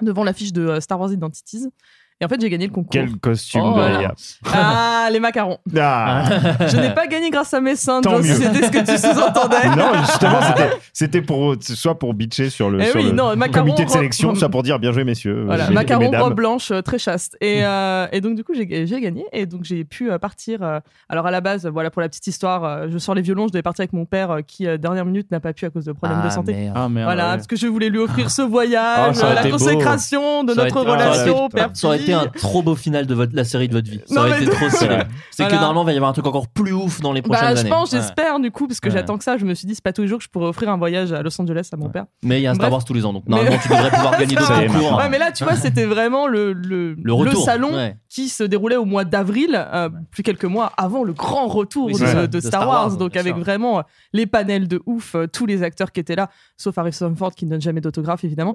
devant 0.00 0.24
l'affiche 0.24 0.52
de 0.52 0.80
et 2.22 2.24
en 2.24 2.28
fait, 2.28 2.40
j'ai 2.40 2.50
gagné 2.50 2.68
le 2.68 2.72
concours. 2.72 2.92
Quel 2.92 3.16
costume 3.16 3.62
oh. 3.64 3.80
Ah, 4.46 5.08
les 5.10 5.18
macarons. 5.18 5.58
Ah. 5.84 6.24
Je 6.68 6.76
n'ai 6.76 6.94
pas 6.94 7.08
gagné 7.08 7.30
grâce 7.30 7.52
à 7.52 7.60
mes 7.60 7.74
seins. 7.74 8.00
C'était 8.02 8.66
ce 8.66 8.70
que 8.70 8.78
tu 8.78 8.96
sous-entendais. 8.96 9.56
Non, 9.76 9.92
justement, 10.06 10.38
c'était 10.92 11.22
pour, 11.22 11.56
soit 11.60 11.98
pour 11.98 12.14
bitcher 12.14 12.50
sur 12.50 12.70
le, 12.70 12.80
eh 12.80 12.86
sur 12.86 13.00
oui, 13.00 13.12
non, 13.12 13.34
comité 13.52 13.84
de 13.84 13.90
sélection, 13.90 14.34
soit 14.34 14.48
pour 14.48 14.62
dire 14.62 14.78
bien 14.78 14.92
joué, 14.92 15.02
messieurs. 15.02 15.42
Voilà, 15.46 15.70
macarons, 15.70 16.10
robe 16.10 16.34
blanche, 16.34 16.70
euh, 16.70 16.82
très 16.82 16.98
chaste. 16.98 17.36
Mm. 17.40 17.44
Euh, 17.44 18.06
et, 18.12 18.20
donc, 18.20 18.36
du 18.36 18.44
coup, 18.44 18.52
j'ai 18.54 18.66
gagné. 18.66 19.24
Et 19.32 19.46
donc, 19.46 19.64
j'ai 19.64 19.84
pu 19.84 20.10
euh, 20.10 20.18
partir. 20.18 20.60
Alors, 21.08 21.26
à 21.26 21.30
la 21.32 21.40
base, 21.40 21.66
voilà, 21.66 21.90
pour 21.90 22.02
la 22.02 22.08
petite 22.08 22.26
histoire, 22.28 22.88
je 22.88 22.98
sors 22.98 23.16
les 23.16 23.22
violons, 23.22 23.48
je 23.48 23.52
devais 23.52 23.62
partir 23.62 23.82
avec 23.82 23.92
mon 23.92 24.04
père 24.04 24.38
qui, 24.46 24.66
dernière 24.78 25.04
minute, 25.04 25.30
n'a 25.32 25.40
pas 25.40 25.52
pu 25.52 25.64
à 25.64 25.70
cause 25.70 25.86
de 25.86 25.92
problèmes 25.92 26.22
de 26.22 26.30
santé. 26.30 26.70
Ah, 26.72 26.88
merde, 26.88 27.06
voilà, 27.06 27.34
parce 27.34 27.48
que 27.48 27.56
je 27.56 27.66
voulais 27.66 27.88
lui 27.88 27.98
offrir 27.98 28.30
ce 28.30 28.42
voyage, 28.42 29.16
ah, 29.22 29.34
la 29.34 29.50
consécration 29.50 30.44
de 30.44 30.54
notre 30.54 30.80
relation 30.80 31.48
père-fille 31.48 32.11
un 32.12 32.26
trop 32.26 32.62
beau 32.62 32.74
final 32.74 33.06
de 33.06 33.14
votre, 33.14 33.34
la 33.34 33.44
série 33.44 33.68
de 33.68 33.74
votre 33.74 33.90
vie. 33.90 34.00
Ça 34.06 34.20
aurait 34.20 34.42
été 34.42 34.50
trop 34.50 34.68
serré. 34.70 35.04
C'est 35.30 35.46
que 35.46 35.54
normalement, 35.54 35.82
il 35.82 35.86
va 35.86 35.92
y 35.92 35.96
avoir 35.96 36.10
un 36.10 36.14
truc 36.14 36.26
encore 36.26 36.48
plus 36.48 36.72
ouf 36.72 37.00
dans 37.00 37.12
les 37.12 37.22
prochaines 37.22 37.42
bah, 37.42 37.60
années. 37.60 37.62
Je 37.62 37.68
pense, 37.68 37.90
j'espère 37.90 38.40
du 38.40 38.50
coup, 38.50 38.66
parce 38.66 38.80
que 38.80 38.90
j'attends 38.90 39.18
que 39.18 39.24
ça. 39.24 39.36
Je 39.36 39.44
me 39.44 39.54
suis 39.54 39.66
dit, 39.66 39.74
c'est 39.74 39.84
pas 39.84 39.92
tous 39.92 40.02
les 40.02 40.08
jours 40.08 40.18
que 40.18 40.24
je 40.24 40.28
pourrais 40.28 40.46
offrir 40.46 40.70
un 40.70 40.76
voyage 40.76 41.12
à 41.12 41.22
Los 41.22 41.40
Angeles 41.40 41.68
à 41.72 41.76
mon 41.76 41.88
père. 41.88 42.04
Mais 42.22 42.40
il 42.40 42.42
y 42.42 42.46
a 42.46 42.50
un 42.50 42.54
Star 42.54 42.70
Wars 42.70 42.84
tous 42.84 42.94
les 42.94 43.04
ans, 43.04 43.12
donc 43.12 43.26
normalement, 43.28 43.58
tu 43.62 43.68
devrais 43.68 43.90
pouvoir 43.90 44.12
gagner 44.18 44.34
d'autres 44.34 44.66
concours. 44.66 44.98
Ouais, 44.98 45.08
mais 45.08 45.18
là, 45.18 45.32
tu 45.32 45.44
vois, 45.44 45.56
c'était 45.56 45.86
vraiment 45.86 46.26
le, 46.26 46.52
le, 46.52 46.94
le, 47.02 47.24
le 47.24 47.34
salon 47.34 47.70
qui 48.08 48.28
se 48.28 48.44
déroulait 48.44 48.76
au 48.76 48.84
mois 48.84 49.04
d'avril, 49.04 49.52
euh, 49.54 49.88
plus 50.10 50.22
quelques 50.22 50.44
mois 50.44 50.70
avant 50.76 51.02
le 51.02 51.14
grand 51.14 51.46
retour 51.46 51.88
de, 51.88 52.40
Star, 52.40 52.68
Wars, 52.68 52.96
donc 52.98 53.16
avec 53.16 53.36
vraiment 53.36 53.78
euh, 53.78 53.82
les 54.12 54.26
panels 54.26 54.68
de 54.68 54.82
ouf, 54.84 55.14
euh, 55.14 55.26
tous 55.26 55.46
les 55.46 55.62
acteurs 55.62 55.92
qui 55.92 56.00
étaient 56.00 56.14
là, 56.14 56.28
sauf 56.58 56.76
Harrison 56.76 57.14
Ford 57.16 57.34
qui 57.34 57.46
ne 57.46 57.52
donne 57.52 57.62
jamais 57.62 57.80
d'autographe 57.80 58.22
évidemment. 58.24 58.54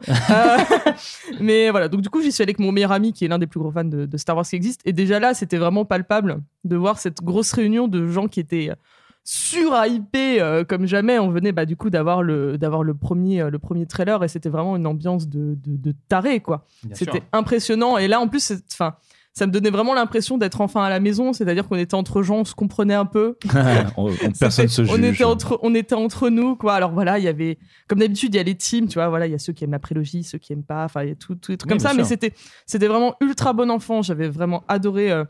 mais 1.39 1.71
voilà, 1.71 1.87
donc 1.87 2.01
du 2.01 2.09
coup, 2.09 2.21
j'y 2.21 2.31
suis 2.31 2.43
allé 2.43 2.51
avec 2.51 2.59
mon 2.59 2.71
meilleur 2.71 2.91
ami 2.91 3.13
qui 3.13 3.25
est 3.25 3.27
l'un 3.27 3.39
des 3.39 3.46
plus 3.47 3.59
gros 3.59 3.71
fans 3.71 3.83
de, 3.83 4.17
Star 4.17 4.35
Wars 4.35 4.45
qui 4.45 4.55
existe. 4.55 4.81
Et 4.85 4.93
déjà 4.93 5.19
là, 5.19 5.33
c'était 5.33 5.57
vraiment 5.57 5.85
palpable 5.85 6.41
de 6.63 6.75
voir 6.75 6.99
cette 6.99 7.21
grosse 7.21 7.51
réunion 7.53 7.87
de 7.87 8.07
gens 8.07 8.27
qui 8.27 8.39
étaient 8.39 8.69
euh, 8.69 8.75
surhypés 9.23 10.41
euh, 10.41 10.63
comme 10.63 10.85
jamais. 10.85 11.19
On 11.19 11.29
venait 11.29 11.51
bah, 11.51 11.65
du 11.65 11.75
coup 11.75 11.89
d'avoir 11.89 12.23
le, 12.23 12.57
d'avoir 12.57 12.83
le, 12.83 12.93
premier, 12.93 13.41
euh, 13.41 13.49
le 13.49 13.59
premier 13.59 13.85
trailer 13.85 14.23
et 14.23 14.27
c'était 14.27 14.49
vraiment 14.49 14.75
une 14.75 14.87
ambiance 14.87 15.27
de, 15.27 15.57
de, 15.65 15.93
taré, 16.07 16.39
quoi. 16.39 16.65
C'était 16.93 17.23
impressionnant. 17.33 17.97
Et 17.97 18.07
là, 18.07 18.19
en 18.19 18.27
plus, 18.27 18.43
c'est, 18.43 18.73
fin, 18.73 18.95
ça 19.37 19.45
me 19.45 19.51
donnait 19.51 19.69
vraiment 19.69 19.93
l'impression 19.93 20.39
d'être 20.39 20.61
enfin 20.61 20.83
à 20.83 20.89
la 20.89 20.99
maison, 20.99 21.31
c'est-à-dire 21.31 21.67
qu'on 21.67 21.75
était 21.75 21.93
entre 21.93 22.23
gens, 22.23 22.37
on 22.37 22.43
se 22.43 22.55
comprenait 22.55 22.95
un 22.95 23.05
peu. 23.05 23.37
on, 23.95 24.11
personne 24.39 24.67
se 24.67 24.81
juge. 24.83 24.91
On 24.91 25.03
était 25.03 25.25
entre, 25.25 25.59
on 25.61 25.75
était 25.75 25.93
entre 25.93 26.29
nous, 26.29 26.55
quoi. 26.55 26.73
Alors 26.73 26.91
voilà, 26.91 27.19
il 27.19 27.23
y 27.23 27.27
avait, 27.27 27.59
comme 27.87 27.99
d'habitude, 27.99 28.33
il 28.33 28.37
y 28.37 28.39
a 28.39 28.43
les 28.43 28.55
teams, 28.55 28.87
tu 28.87 28.95
vois, 28.95 29.09
voilà, 29.09 29.27
il 29.27 29.31
y 29.31 29.35
a 29.35 29.37
ceux 29.37 29.53
qui 29.53 29.63
aiment 29.63 29.73
la 29.73 29.79
prélogie, 29.79 30.23
ceux 30.23 30.39
qui 30.39 30.53
aiment 30.53 30.63
pas, 30.63 30.85
enfin, 30.85 31.03
il 31.03 31.09
y 31.09 31.11
a 31.11 31.15
tout, 31.15 31.35
tout 31.35 31.55
trucs 31.55 31.69
comme 31.69 31.77
ça, 31.77 31.93
mais 31.93 32.03
c'était, 32.03 32.33
c'était 32.65 32.87
vraiment 32.87 33.13
ultra 33.21 33.53
bon 33.53 33.69
enfant. 33.69 34.01
J'avais 34.01 34.27
vraiment 34.27 34.63
adoré. 34.67 35.11
Euh, 35.11 35.23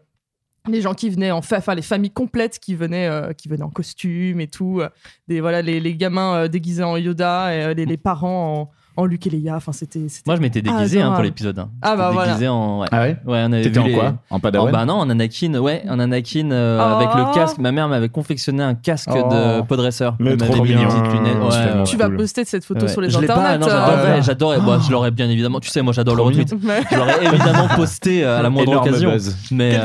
les 0.69 0.81
gens 0.81 0.93
qui 0.93 1.09
venaient 1.09 1.31
en 1.31 1.41
fa 1.41 1.59
enfin 1.59 1.75
les 1.75 1.81
familles 1.81 2.11
complètes 2.11 2.59
qui 2.59 2.75
venaient 2.75 3.07
euh, 3.07 3.31
qui 3.31 3.47
venaient 3.47 3.63
en 3.63 3.69
costume 3.69 4.41
et 4.41 4.47
tout 4.47 4.81
euh, 4.81 4.89
des 5.29 5.39
voilà 5.39 5.61
les, 5.61 5.79
les 5.79 5.95
gamins 5.95 6.49
déguisés 6.49 6.84
en 6.84 6.97
Yoda 6.97 7.55
et 7.55 7.73
les, 7.73 7.85
les, 7.85 7.95
parents 7.95 8.53
en 8.53 8.69
en 8.98 9.06
Luc 9.06 9.26
et 9.28 9.30
Léa. 9.30 9.56
Enfin, 9.56 9.72
c'était. 9.72 10.02
Moi, 10.26 10.36
je 10.36 10.41
m'étais 10.41 10.61
ah, 10.68 10.72
déguisé 10.72 11.02
ah, 11.02 11.11
pour 11.11 11.24
l'épisode. 11.24 11.60
Hein. 11.60 11.69
Ah 11.82 11.95
bah 11.95 12.11
déguisé 12.11 12.48
voilà. 12.48 12.53
En. 12.53 12.86
Ah 12.91 13.02
ouais. 13.02 13.18
on 13.26 13.52
T'étais 13.52 13.80
en 13.80 13.90
quoi 13.90 14.15
En 14.30 14.40
Padawan. 14.40 14.69
Oh, 14.69 14.72
bah 14.72 14.86
non, 14.86 14.95
en 14.95 15.10
Anakin. 15.10 15.53
Ouais, 15.56 15.84
en 15.88 15.99
Anakin 15.99 16.52
euh, 16.52 16.80
oh. 16.80 16.95
avec 16.95 17.10
le 17.15 17.34
casque. 17.34 17.60
Ma 17.60 17.72
mère 17.72 17.88
m'avait 17.88 18.10
confectionné 18.10 18.64
un 18.64 18.74
casque 18.74 19.10
oh. 19.14 19.30
de 19.32 19.61
podresseur. 19.61 20.15
Mais 20.19 20.36
trop 20.36 20.64
bien. 20.64 20.90
Une 20.90 21.14
lunette. 21.14 21.86
Tu 21.86 21.95
vas 21.95 22.10
poster 22.10 22.44
cette 22.44 22.65
photo 22.65 22.88
sur 22.88 23.02
les 23.02 23.15
internets. 23.15 23.65
Euh, 23.68 24.22
j'adorais. 24.22 24.60
Moi, 24.60 24.80
je 24.86 24.91
l'aurais 24.91 25.11
bien 25.11 25.30
évidemment. 25.30 25.60
Tu 25.60 25.69
sais, 25.69 25.82
moi, 25.82 25.94
j'adore 25.94 26.15
le 26.15 26.24
retweet. 26.24 26.53
Je 26.91 26.98
l'aurais 26.98 27.26
évidemment 27.26 27.68
posté 27.76 28.24
euh, 28.24 28.40
à 28.40 28.41
la 28.41 28.49
moindre 28.49 28.82
occasion. 28.82 29.15
Mais 29.52 29.80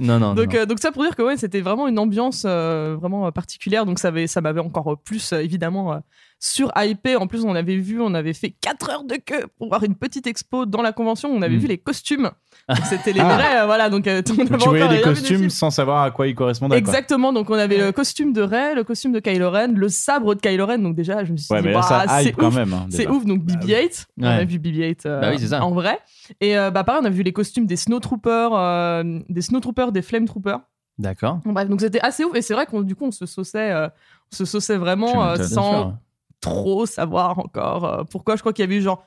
non, 0.00 0.18
non. 0.18 0.34
Donc, 0.34 0.56
donc 0.66 0.78
ça 0.78 0.92
pour 0.92 1.02
dire 1.02 1.16
que 1.16 1.22
ouais, 1.22 1.36
c'était 1.36 1.60
vraiment 1.60 1.88
une 1.88 1.98
ambiance 1.98 2.46
vraiment 2.46 3.30
particulière. 3.32 3.84
Donc 3.86 3.98
ça 3.98 4.40
m'avait 4.40 4.60
encore 4.60 4.96
plus 5.04 5.32
évidemment 5.32 6.00
surhypé. 6.42 7.14
En 7.14 7.28
plus, 7.28 7.44
on 7.44 7.54
avait 7.54 7.76
vu, 7.76 8.00
on 8.00 8.14
avait 8.14 8.32
fait 8.32 8.50
4 8.50 8.90
heures 8.90 9.04
de 9.04 9.14
queue 9.14 9.46
pour 9.58 9.68
voir 9.68 9.84
une 9.84 9.94
petite 9.94 10.26
expo 10.26 10.66
dans 10.66 10.82
la 10.82 10.92
convention. 10.92 11.30
On 11.30 11.40
avait 11.40 11.56
vu 11.56 11.68
les 11.68 11.78
costumes. 11.78 12.30
C'était 12.84 13.12
les 13.12 13.20
ah. 13.20 13.36
vrais, 13.36 13.60
euh, 13.60 13.66
voilà. 13.66 13.88
Donc, 13.88 14.06
euh, 14.08 14.22
on 14.28 14.44
tu 14.44 14.68
voyais 14.68 14.88
les 14.88 15.00
costumes 15.00 15.50
sans 15.50 15.70
savoir 15.70 16.02
à 16.02 16.10
quoi 16.10 16.26
ils 16.26 16.34
correspondaient. 16.34 16.76
Exactement. 16.76 17.32
Donc, 17.32 17.48
on 17.48 17.54
avait 17.54 17.78
le 17.78 17.92
costume 17.92 18.32
de 18.32 18.42
Ray, 18.42 18.74
le 18.74 18.82
costume 18.82 19.12
de 19.12 19.20
Kylo 19.20 19.50
Ren, 19.50 19.72
le 19.74 19.88
sabre 19.88 20.34
de 20.34 20.40
Kylo 20.40 20.66
Ren. 20.66 20.78
Donc, 20.78 20.96
déjà, 20.96 21.24
je 21.24 21.32
me 21.32 21.36
suis 21.36 21.54
dit, 21.54 21.68
bah, 21.72 21.82
c'est 22.22 22.36
ouf. 22.40 22.56
Hein, 22.56 22.86
c'est 22.90 23.06
ouf. 23.06 23.24
Donc, 23.24 23.44
bah 23.44 23.54
BB-8. 23.54 24.06
On 24.20 24.24
a 24.24 24.44
vu 24.44 24.58
BB-8 24.58 25.06
euh, 25.06 25.60
en 25.60 25.70
vrai. 25.70 26.00
Et 26.40 26.58
euh, 26.58 26.72
bah, 26.72 26.82
pareil, 26.82 27.02
on 27.04 27.06
a 27.06 27.10
vu 27.10 27.22
les 27.22 27.32
costumes 27.32 27.66
des 27.66 27.76
Snowtroopers, 27.76 28.52
euh, 28.52 29.20
des 29.28 29.42
Snowtroopers, 29.42 29.92
des 29.92 30.02
Flametroopers. 30.02 30.60
D'accord. 30.98 31.40
Bref, 31.44 31.68
donc 31.68 31.80
c'était 31.80 32.00
assez 32.00 32.24
ouf. 32.24 32.34
Et 32.34 32.42
c'est 32.42 32.54
vrai 32.54 32.66
qu'on 32.66 32.82
du 32.82 32.96
coup, 32.96 33.06
on 33.06 33.12
se 33.12 33.26
sauçait, 33.26 33.72
se 34.30 34.72
vraiment 34.74 35.36
sans, 35.36 35.94
trop 36.42 36.84
savoir 36.84 37.38
encore 37.38 37.84
euh, 37.84 38.04
pourquoi. 38.04 38.36
Je 38.36 38.40
crois 38.40 38.52
qu'il 38.52 38.62
y 38.62 38.66
avait 38.68 38.76
eu 38.76 38.82
genre 38.82 39.02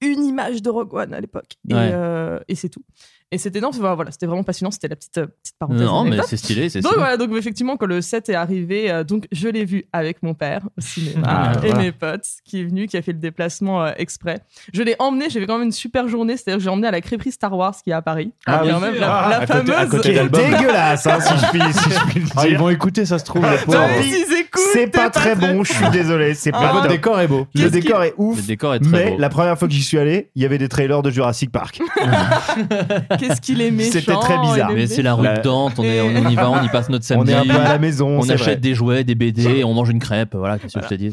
une 0.00 0.24
image 0.24 0.62
de 0.62 0.70
Rogue 0.70 0.94
One 0.94 1.12
à 1.12 1.20
l'époque. 1.20 1.56
Et 1.68 1.74
euh, 1.74 2.38
c'est 2.54 2.70
tout. 2.70 2.84
Et 3.32 3.38
c'était 3.38 3.60
non, 3.60 3.70
voilà, 3.70 4.12
c'était 4.12 4.26
vraiment 4.26 4.44
passionnant, 4.44 4.70
c'était 4.70 4.86
la 4.86 4.94
petite, 4.94 5.18
euh, 5.18 5.26
petite 5.26 5.56
parenthèse. 5.58 5.82
Non, 5.82 6.04
mais 6.04 6.18
c'est 6.28 6.36
stylé, 6.36 6.68
c'est 6.68 6.80
Donc 6.80 6.92
stylé. 6.92 7.02
voilà, 7.02 7.16
donc 7.16 7.36
effectivement, 7.36 7.76
quand 7.76 7.86
le 7.86 8.00
7 8.00 8.28
est 8.28 8.36
arrivé, 8.36 8.88
euh, 8.88 9.02
donc 9.02 9.26
je 9.32 9.48
l'ai 9.48 9.64
vu 9.64 9.84
avec 9.92 10.22
mon 10.22 10.32
père 10.32 10.62
au 10.78 10.80
cinéma 10.80 11.52
ah, 11.56 11.66
et 11.66 11.74
mes 11.74 11.90
potes 11.90 12.28
qui 12.44 12.60
est 12.60 12.64
venu, 12.64 12.86
qui 12.86 12.96
a 12.96 13.02
fait 13.02 13.10
le 13.10 13.18
déplacement 13.18 13.82
euh, 13.82 13.90
exprès. 13.96 14.42
Je 14.72 14.80
l'ai 14.84 14.94
emmené, 15.00 15.28
j'ai 15.28 15.40
fait 15.40 15.46
quand 15.46 15.58
même 15.58 15.66
une 15.66 15.72
super 15.72 16.06
journée, 16.06 16.36
c'est-à-dire 16.36 16.58
que 16.58 16.62
j'ai 16.62 16.70
emmené 16.70 16.86
à 16.86 16.92
la 16.92 17.00
crêperie 17.00 17.32
Star 17.32 17.52
Wars 17.52 17.74
qui 17.82 17.90
est 17.90 17.94
à 17.94 18.00
Paris. 18.02 18.30
Ah, 18.46 18.62
oui, 18.62 18.70
même, 18.80 18.94
la, 18.94 19.40
ah, 19.40 19.46
fameuse. 19.46 19.90
Côté, 19.90 20.20
à 20.20 20.22
est 20.22 20.28
dégueulasse, 20.28 21.06
hein, 21.08 21.18
si 21.20 21.34
je 21.36 21.50
puis, 21.50 21.58
le 22.20 22.26
ah, 22.36 22.42
dire. 22.42 22.50
Ils 22.52 22.58
vont 22.58 22.70
écouter, 22.70 23.06
ça 23.06 23.18
se 23.18 23.24
trouve. 23.24 23.44
c'est 24.72 24.86
pas, 24.86 25.10
très 25.10 25.34
bon, 25.34 25.64
je 25.64 25.72
suis 25.72 25.90
désolé. 25.90 26.34
C'est 26.34 26.52
pas 26.52 26.80
Le 26.84 26.88
décor 26.90 27.18
est 27.18 27.26
beau. 27.26 27.48
Le 27.56 27.70
décor 27.70 28.04
est 28.04 28.14
ouf. 28.18 28.36
Le 28.36 28.42
décor 28.44 28.74
est 28.74 28.78
très 28.78 28.88
beau. 28.88 28.96
Mais 28.96 29.16
la 29.18 29.28
première 29.30 29.58
fois 29.58 29.66
que 29.66 29.74
j'y 29.74 29.82
suis 29.82 29.98
allé, 29.98 30.30
il 30.36 30.42
y 30.42 30.44
avait 30.44 30.58
des 30.58 30.68
trailers 30.68 31.02
de 31.02 31.10
Jurassic 31.10 31.50
Park. 31.50 31.80
Qu'est-ce 33.18 33.40
qu'il 33.40 33.60
est 33.60 33.70
méchant. 33.70 33.92
C'était 33.92 34.14
très 34.14 34.38
bizarre. 34.38 34.70
Mais 34.72 34.86
c'est 34.86 35.02
la 35.02 35.14
ruptante, 35.14 35.78
on, 35.78 35.84
est, 35.84 36.00
on 36.00 36.28
y 36.28 36.34
va, 36.34 36.50
on 36.50 36.62
y 36.62 36.68
passe 36.68 36.88
notre 36.88 37.04
samedi. 37.04 37.32
On 37.34 37.44
est 37.44 37.50
un 37.50 37.54
à 37.56 37.68
la 37.68 37.78
maison. 37.78 38.20
On 38.20 38.28
achète 38.28 38.60
des 38.60 38.74
jouets, 38.74 39.04
des 39.04 39.14
BD, 39.14 39.64
on 39.64 39.74
mange 39.74 39.90
une 39.90 40.00
crêpe. 40.00 40.34
Voilà, 40.34 40.58
qu'est-ce 40.58 40.78
que 40.78 40.84
je 40.84 40.88
te 40.88 40.94
dis 40.94 41.12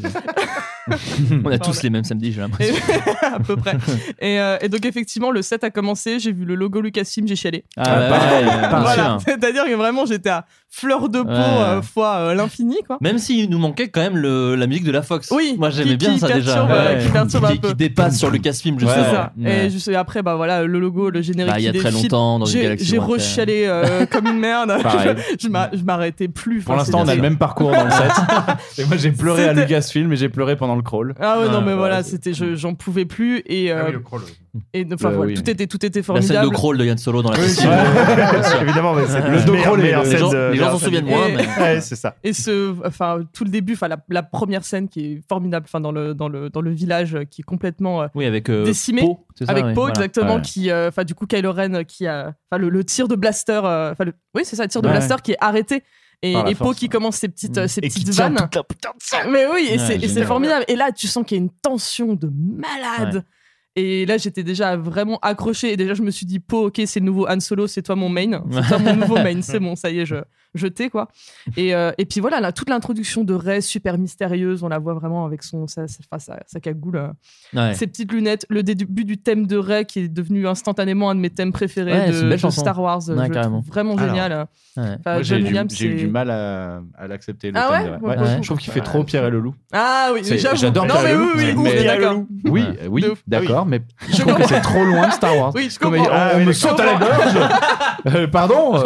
on 1.44 1.50
a 1.50 1.58
tous 1.58 1.82
les 1.82 1.90
mêmes 1.90 2.04
samedis, 2.04 2.32
j'ai 2.32 2.40
l'impression. 2.40 2.74
à 3.22 3.40
peu 3.40 3.56
près. 3.56 3.76
Euh, 4.22 4.58
et, 4.60 4.68
donc, 4.68 4.84
effectivement, 4.84 5.30
le 5.30 5.42
set 5.42 5.64
a 5.64 5.70
commencé. 5.70 6.18
J'ai 6.18 6.32
vu 6.32 6.44
le 6.44 6.54
logo 6.54 6.80
Lucasfilm, 6.80 7.26
j'ai 7.26 7.36
chialé. 7.36 7.64
Ah, 7.76 8.08
bah, 8.08 8.80
voilà. 8.80 9.18
C'est-à-dire 9.24 9.64
que 9.64 9.74
vraiment, 9.74 10.04
j'étais 10.06 10.30
à 10.30 10.46
fleur 10.74 11.08
de 11.08 11.20
peau 11.22 11.28
euh... 11.28 11.82
fois 11.82 12.16
euh, 12.16 12.34
l'infini. 12.34 12.76
quoi. 12.86 12.98
Même 13.00 13.18
s'il 13.18 13.48
nous 13.48 13.58
manquait 13.58 13.88
quand 13.88 14.00
même 14.00 14.16
le, 14.16 14.56
la 14.56 14.66
musique 14.66 14.84
de 14.84 14.90
la 14.90 15.02
Fox. 15.02 15.30
Oui, 15.30 15.54
moi 15.58 15.70
j'aimais 15.70 15.96
bien 15.96 16.18
ça 16.18 16.28
déjà. 16.28 16.66
Euh, 16.68 17.04
qui, 17.04 17.12
perturbe 17.12 17.44
un 17.44 17.56
peu. 17.56 17.68
qui 17.68 17.74
dépasse 17.74 18.18
sur 18.18 18.30
Lucasfilm, 18.30 18.80
je 18.80 18.86
sais. 18.86 18.92
Ça. 18.92 19.32
Et 19.44 19.70
juste, 19.70 19.88
après, 19.88 20.22
bah, 20.22 20.34
voilà, 20.34 20.64
le 20.64 20.80
logo, 20.80 21.10
le 21.10 21.22
générique. 21.22 21.52
Bah, 21.52 21.60
il 21.60 21.64
y 21.64 21.68
a 21.68 21.72
très 21.72 21.92
longtemps 21.92 22.40
dans 22.40 22.46
une 22.46 22.62
galaxie. 22.62 22.86
J'ai 22.86 22.98
rechialé 22.98 23.64
euh, 23.66 24.06
comme 24.10 24.26
une 24.26 24.38
merde. 24.38 24.72
je 25.38 25.84
m'arrêtais 25.84 26.28
plus. 26.28 26.62
Pour 26.62 26.74
l'instant, 26.74 27.02
on 27.02 27.08
a 27.08 27.14
le 27.14 27.22
même 27.22 27.38
parcours 27.38 27.70
dans 27.70 27.84
le 27.84 27.90
set. 27.90 28.12
Et 28.78 28.84
moi 28.84 28.96
j'ai 28.96 29.12
pleuré 29.12 29.48
à 29.48 29.52
Lucasfilm 29.52 30.12
et 30.12 30.16
j'ai 30.16 30.28
pleuré 30.28 30.56
pendant 30.56 30.76
le 30.76 30.82
crawl. 30.82 31.14
Ah 31.20 31.38
ouais, 31.38 31.46
non, 31.46 31.58
ah, 31.58 31.60
mais 31.60 31.72
bah, 31.72 31.76
voilà, 31.76 32.02
c'était 32.02 32.32
j'en 32.34 32.74
pouvais 32.74 33.04
plus. 33.04 33.42
Et, 33.46 33.70
ah 33.70 33.84
oui, 33.86 33.92
le 33.92 34.00
crawl. 34.00 34.22
Et 34.72 34.86
enfin, 34.92 35.10
euh, 35.10 35.34
tout, 35.34 35.50
était, 35.50 35.66
tout 35.66 35.84
était 35.84 36.02
formidable. 36.02 36.32
La 36.32 36.40
scène 36.42 36.50
de 36.50 36.54
crawl 36.54 36.78
de 36.78 36.84
Yann 36.84 36.98
Solo 36.98 37.22
dans 37.22 37.30
la 37.30 37.38
oui. 37.38 37.44
Évidemment, 38.62 38.94
mais 38.94 39.02
euh, 39.02 39.28
le 39.28 39.44
de 39.44 39.62
crawl 39.62 39.80
est 39.80 40.04
Les 40.04 40.16
gens, 40.16 40.32
les 40.32 40.56
gens 40.56 40.70
s'en 40.70 40.78
souviennent 40.78 41.06
moins. 41.06 41.28
Mais... 41.28 41.80
C'est 41.80 41.96
ça. 41.96 42.16
Et 42.22 42.32
ce, 42.32 42.74
enfin, 42.86 43.20
tout 43.32 43.44
le 43.44 43.50
début, 43.50 43.72
enfin, 43.72 43.88
la, 44.08 44.22
première 44.22 44.64
scène 44.64 44.88
qui 44.88 45.00
est 45.00 45.22
formidable, 45.28 45.66
enfin, 45.68 45.80
dans 45.80 45.92
le, 45.92 46.14
dans 46.14 46.28
le, 46.28 46.50
dans 46.50 46.60
le 46.60 46.70
village 46.70 47.18
qui 47.30 47.42
est 47.42 47.44
complètement 47.44 48.02
euh, 48.02 48.06
oui, 48.14 48.26
avec, 48.26 48.50
décimé. 48.50 49.02
Po, 49.02 49.26
avec 49.48 49.64
oui. 49.76 49.88
Exactement, 49.88 50.40
qui, 50.40 50.72
enfin, 50.72 51.04
du 51.04 51.14
coup, 51.14 51.26
Kylo 51.26 51.52
Ren 51.52 51.84
qui 51.84 52.06
a, 52.06 52.32
enfin, 52.50 52.62
le, 52.62 52.84
tir 52.84 53.08
de 53.08 53.16
blaster, 53.16 53.58
enfin, 53.58 54.04
oui, 54.34 54.42
c'est 54.44 54.56
ça, 54.56 54.62
le 54.62 54.68
tir 54.68 54.82
de 54.82 54.88
blaster 54.88 55.16
qui 55.22 55.32
est 55.32 55.38
arrêté 55.40 55.82
et, 56.22 56.32
et 56.32 56.54
Poe 56.54 56.74
qui 56.74 56.88
commence 56.88 57.16
ses 57.16 57.28
petites, 57.28 57.66
ses 57.66 57.80
petites 57.80 58.10
vannes. 58.10 58.48
Mais 59.30 59.46
oui, 59.52 59.68
et 59.70 59.78
c'est 59.78 60.24
formidable. 60.24 60.64
Et 60.68 60.76
là, 60.76 60.92
tu 60.92 61.08
sens 61.08 61.24
qu'il 61.26 61.36
y 61.36 61.40
a 61.40 61.42
une 61.42 61.50
tension 61.50 62.14
de 62.14 62.30
malade. 62.32 63.24
Et 63.76 64.06
là, 64.06 64.18
j'étais 64.18 64.44
déjà 64.44 64.76
vraiment 64.76 65.18
accroché. 65.20 65.72
Et 65.72 65.76
déjà, 65.76 65.94
je 65.94 66.02
me 66.02 66.10
suis 66.10 66.26
dit, 66.26 66.38
Po, 66.38 66.66
ok, 66.66 66.82
c'est 66.86 67.00
le 67.00 67.06
nouveau 67.06 67.26
Han 67.28 67.40
Solo, 67.40 67.66
c'est 67.66 67.82
toi 67.82 67.96
mon 67.96 68.08
main. 68.08 68.44
C'est 68.50 68.68
toi 68.68 68.78
mon 68.78 68.96
nouveau 69.00 69.16
main. 69.16 69.42
C'est 69.42 69.58
bon, 69.58 69.74
ça 69.74 69.90
y 69.90 70.00
est, 70.00 70.06
je, 70.06 70.16
jeté, 70.54 70.90
quoi. 70.90 71.08
Et, 71.56 71.74
euh, 71.74 71.92
et 71.98 72.04
puis 72.04 72.20
voilà, 72.20 72.52
toute 72.52 72.70
l'introduction 72.70 73.24
de 73.24 73.34
Ray, 73.34 73.62
super 73.62 73.98
mystérieuse, 73.98 74.62
on 74.62 74.68
la 74.68 74.78
voit 74.78 74.94
vraiment 74.94 75.24
avec 75.24 75.42
son, 75.42 75.66
sa, 75.66 75.86
sa, 75.88 76.00
sa, 76.46 76.60
cagoule, 76.60 77.10
euh, 77.54 77.72
ses 77.74 77.86
petites 77.86 78.12
lunettes, 78.12 78.46
le 78.48 78.62
début 78.62 79.04
du 79.04 79.18
thème 79.18 79.46
de 79.46 79.56
Ray 79.56 79.84
qui 79.84 80.00
est 80.00 80.08
devenu 80.08 80.46
instantanément 80.46 81.10
un 81.10 81.14
de 81.14 81.20
mes 81.20 81.30
thèmes 81.30 81.52
préférés 81.52 81.92
ouais, 81.92 82.10
de, 82.10 82.30
de 82.30 82.50
Star 82.50 82.80
Wars. 82.80 83.02
Euh, 83.08 83.28
vraiment 83.66 83.98
génial. 83.98 84.46
Enfin, 84.76 85.22
J'ai 85.22 85.38
eu, 85.38 85.94
du 85.94 86.06
mal 86.08 86.30
à, 86.30 86.80
à 86.96 87.06
l'accepter. 87.06 87.52
Ah 87.54 87.98
je 88.40 88.46
trouve 88.46 88.58
qu'il 88.58 88.72
fait 88.72 88.80
trop 88.80 89.04
Pierre 89.04 89.24
et 89.26 89.30
le 89.30 89.40
loup. 89.40 89.54
Ah 89.72 90.10
oui, 90.12 90.22
j'adore 90.54 90.86
Pierre 90.86 91.06
et 91.06 91.14
le 91.14 92.12
loup. 92.12 92.28
Oui, 92.44 92.64
oui, 92.88 93.04
d'accord, 93.26 93.66
mais 93.66 93.82
je 94.08 94.20
trouve 94.20 94.34
que 94.34 94.46
c'est 94.46 94.60
trop 94.60 94.84
loin 94.84 95.08
de 95.08 95.12
Star 95.12 95.36
Wars. 95.36 95.52
Oui, 95.54 95.68
je 95.70 95.78
comprends. 95.78 96.04
On 96.04 96.10
ah, 96.10 96.38
me 96.38 96.52
saute 96.52 96.78
à 96.78 96.86
la 96.86 96.94
gorge. 96.94 98.30
Pardon. 98.32 98.82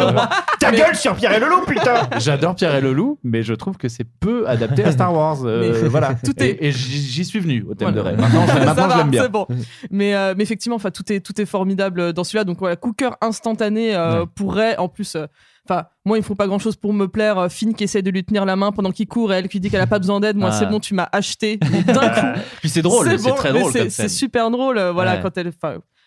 Ta 0.59 0.71
gueule 0.71 0.95
sur 0.95 1.15
Pierre 1.15 1.33
et 1.33 1.39
le 1.39 1.47
loup 1.47 1.58
Putain 1.67 2.09
J'adore 2.19 2.55
Pierre 2.55 2.75
et 2.75 2.81
le 2.81 2.93
loup, 2.93 3.19
mais 3.23 3.43
je 3.43 3.53
trouve 3.53 3.77
que 3.77 3.87
c'est 3.89 4.05
peu 4.19 4.47
adapté 4.47 4.83
à 4.83 4.91
Star 4.91 5.13
Wars. 5.13 5.39
euh, 5.45 5.79
Mais- 5.81 5.87
voilà. 5.87 6.13
Tout 6.25 6.33
est- 6.41 6.49
Et, 6.49 6.67
et 6.67 6.71
j'y 6.71 7.25
suis 7.25 7.39
venu 7.39 7.65
au 7.69 7.73
thème 7.75 7.91
Voilà. 7.93 8.11
de 8.11 8.15
Ray. 8.15 8.15
Maintenant, 8.17 8.45
je, 8.47 8.65
maintenant, 8.65 8.97
l'aime 8.97 9.09
bien. 9.09 9.23
C'est 9.23 9.29
bon. 9.31 9.47
Mais, 9.91 10.15
euh, 10.15 10.33
mais 10.37 10.43
effectivement, 10.43 10.75
enfin, 10.75 10.91
tout 10.91 11.11
est 11.11 11.19
tout 11.19 11.39
est 11.41 11.45
formidable 11.45 12.13
dans 12.13 12.23
celui-là. 12.23 12.43
Donc 12.43 12.59
voilà, 12.59 12.75
Cooker 12.75 13.09
instantané 13.21 13.95
euh, 13.95 14.25
pourrait 14.35 14.77
en 14.77 14.87
plus. 14.89 15.15
euh, 15.15 15.25
Enfin, 15.69 15.83
moi, 16.03 16.17
il 16.17 16.23
faut 16.23 16.33
pas 16.33 16.47
grand 16.47 16.57
chose 16.57 16.75
pour 16.77 16.93
me 16.93 17.07
plaire. 17.07 17.37
Euh, 17.37 17.47
Finn 17.49 17.75
qui 17.75 17.83
essaie 17.83 18.01
de 18.01 18.09
lui 18.09 18.23
tenir 18.23 18.43
la 18.43 18.55
main 18.55 18.71
pendant 18.71 18.89
qu'il 18.91 19.05
court 19.07 19.31
et 19.33 19.37
elle 19.37 19.47
qui 19.49 19.59
dit 19.59 19.69
qu'elle 19.69 19.81
a 19.81 19.85
pas 19.87 19.99
besoin 19.99 20.19
d'aide. 20.19 20.35
Moi, 20.35 20.49
Ah. 20.51 20.55
c'est 20.57 20.65
bon, 20.65 20.79
tu 20.79 20.95
m'as 20.95 21.07
acheté 21.11 21.57
d'un 21.57 21.67
coup. 22.09 22.39
Puis 22.61 22.69
c'est 22.69 22.81
drôle, 22.81 23.07
c'est 23.19 23.29
bon, 23.29 23.35
très 23.35 23.53
drôle 23.53 23.71
c'est- 23.71 24.07
super 24.07 24.49
drôle. 24.49 24.79
euh, 24.79 24.91
Voilà, 24.91 25.15
Ouais. 25.15 25.19
quand 25.21 25.37
elle. 25.37 25.51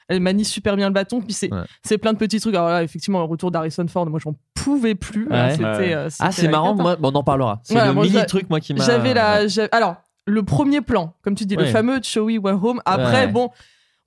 Elle 0.08 0.20
manie 0.20 0.44
super 0.44 0.76
bien 0.76 0.88
le 0.88 0.94
bâton, 0.94 1.20
puis 1.20 1.32
c'est 1.32 1.52
Ouais. 1.52 1.60
c'est 1.82 1.98
plein 1.98 2.12
de 2.12 2.18
petits 2.18 2.40
trucs. 2.40 2.54
Alors 2.54 2.68
là, 2.68 2.82
effectivement, 2.82 3.18
le 3.20 3.24
retour 3.26 3.50
d'Harrison 3.50 3.86
Ford, 3.88 4.06
moi, 4.08 4.18
j'en 4.22 4.34
pouvais 4.54 4.94
plus. 4.94 5.28
Ouais. 5.28 5.56
Euh, 5.60 6.08
Ah, 6.20 6.30
c'est 6.32 6.48
marrant, 6.48 6.74
moi, 6.74 6.96
bon, 6.96 7.10
on 7.12 7.14
en 7.16 7.22
parlera. 7.24 7.60
C'est 7.64 7.74
Voilà, 7.74 7.88
le 7.88 7.94
moi, 7.94 8.04
mini 8.04 8.24
truc, 8.26 8.48
moi, 8.50 8.60
qui 8.60 8.74
m'a. 8.74 8.84
J'avais 8.84 9.14
la. 9.14 9.46
j'a- 9.46 9.68
Alors, 9.72 9.96
le 10.26 10.42
premier 10.42 10.80
plan, 10.80 11.14
comme 11.22 11.34
tu 11.34 11.46
dis, 11.46 11.56
le 11.56 11.66
fameux 11.66 12.00
Chewie 12.02 12.38
Went 12.38 12.60
Home. 12.62 12.80
Après, 12.84 13.26
Ouais. 13.26 13.28
bon. 13.28 13.50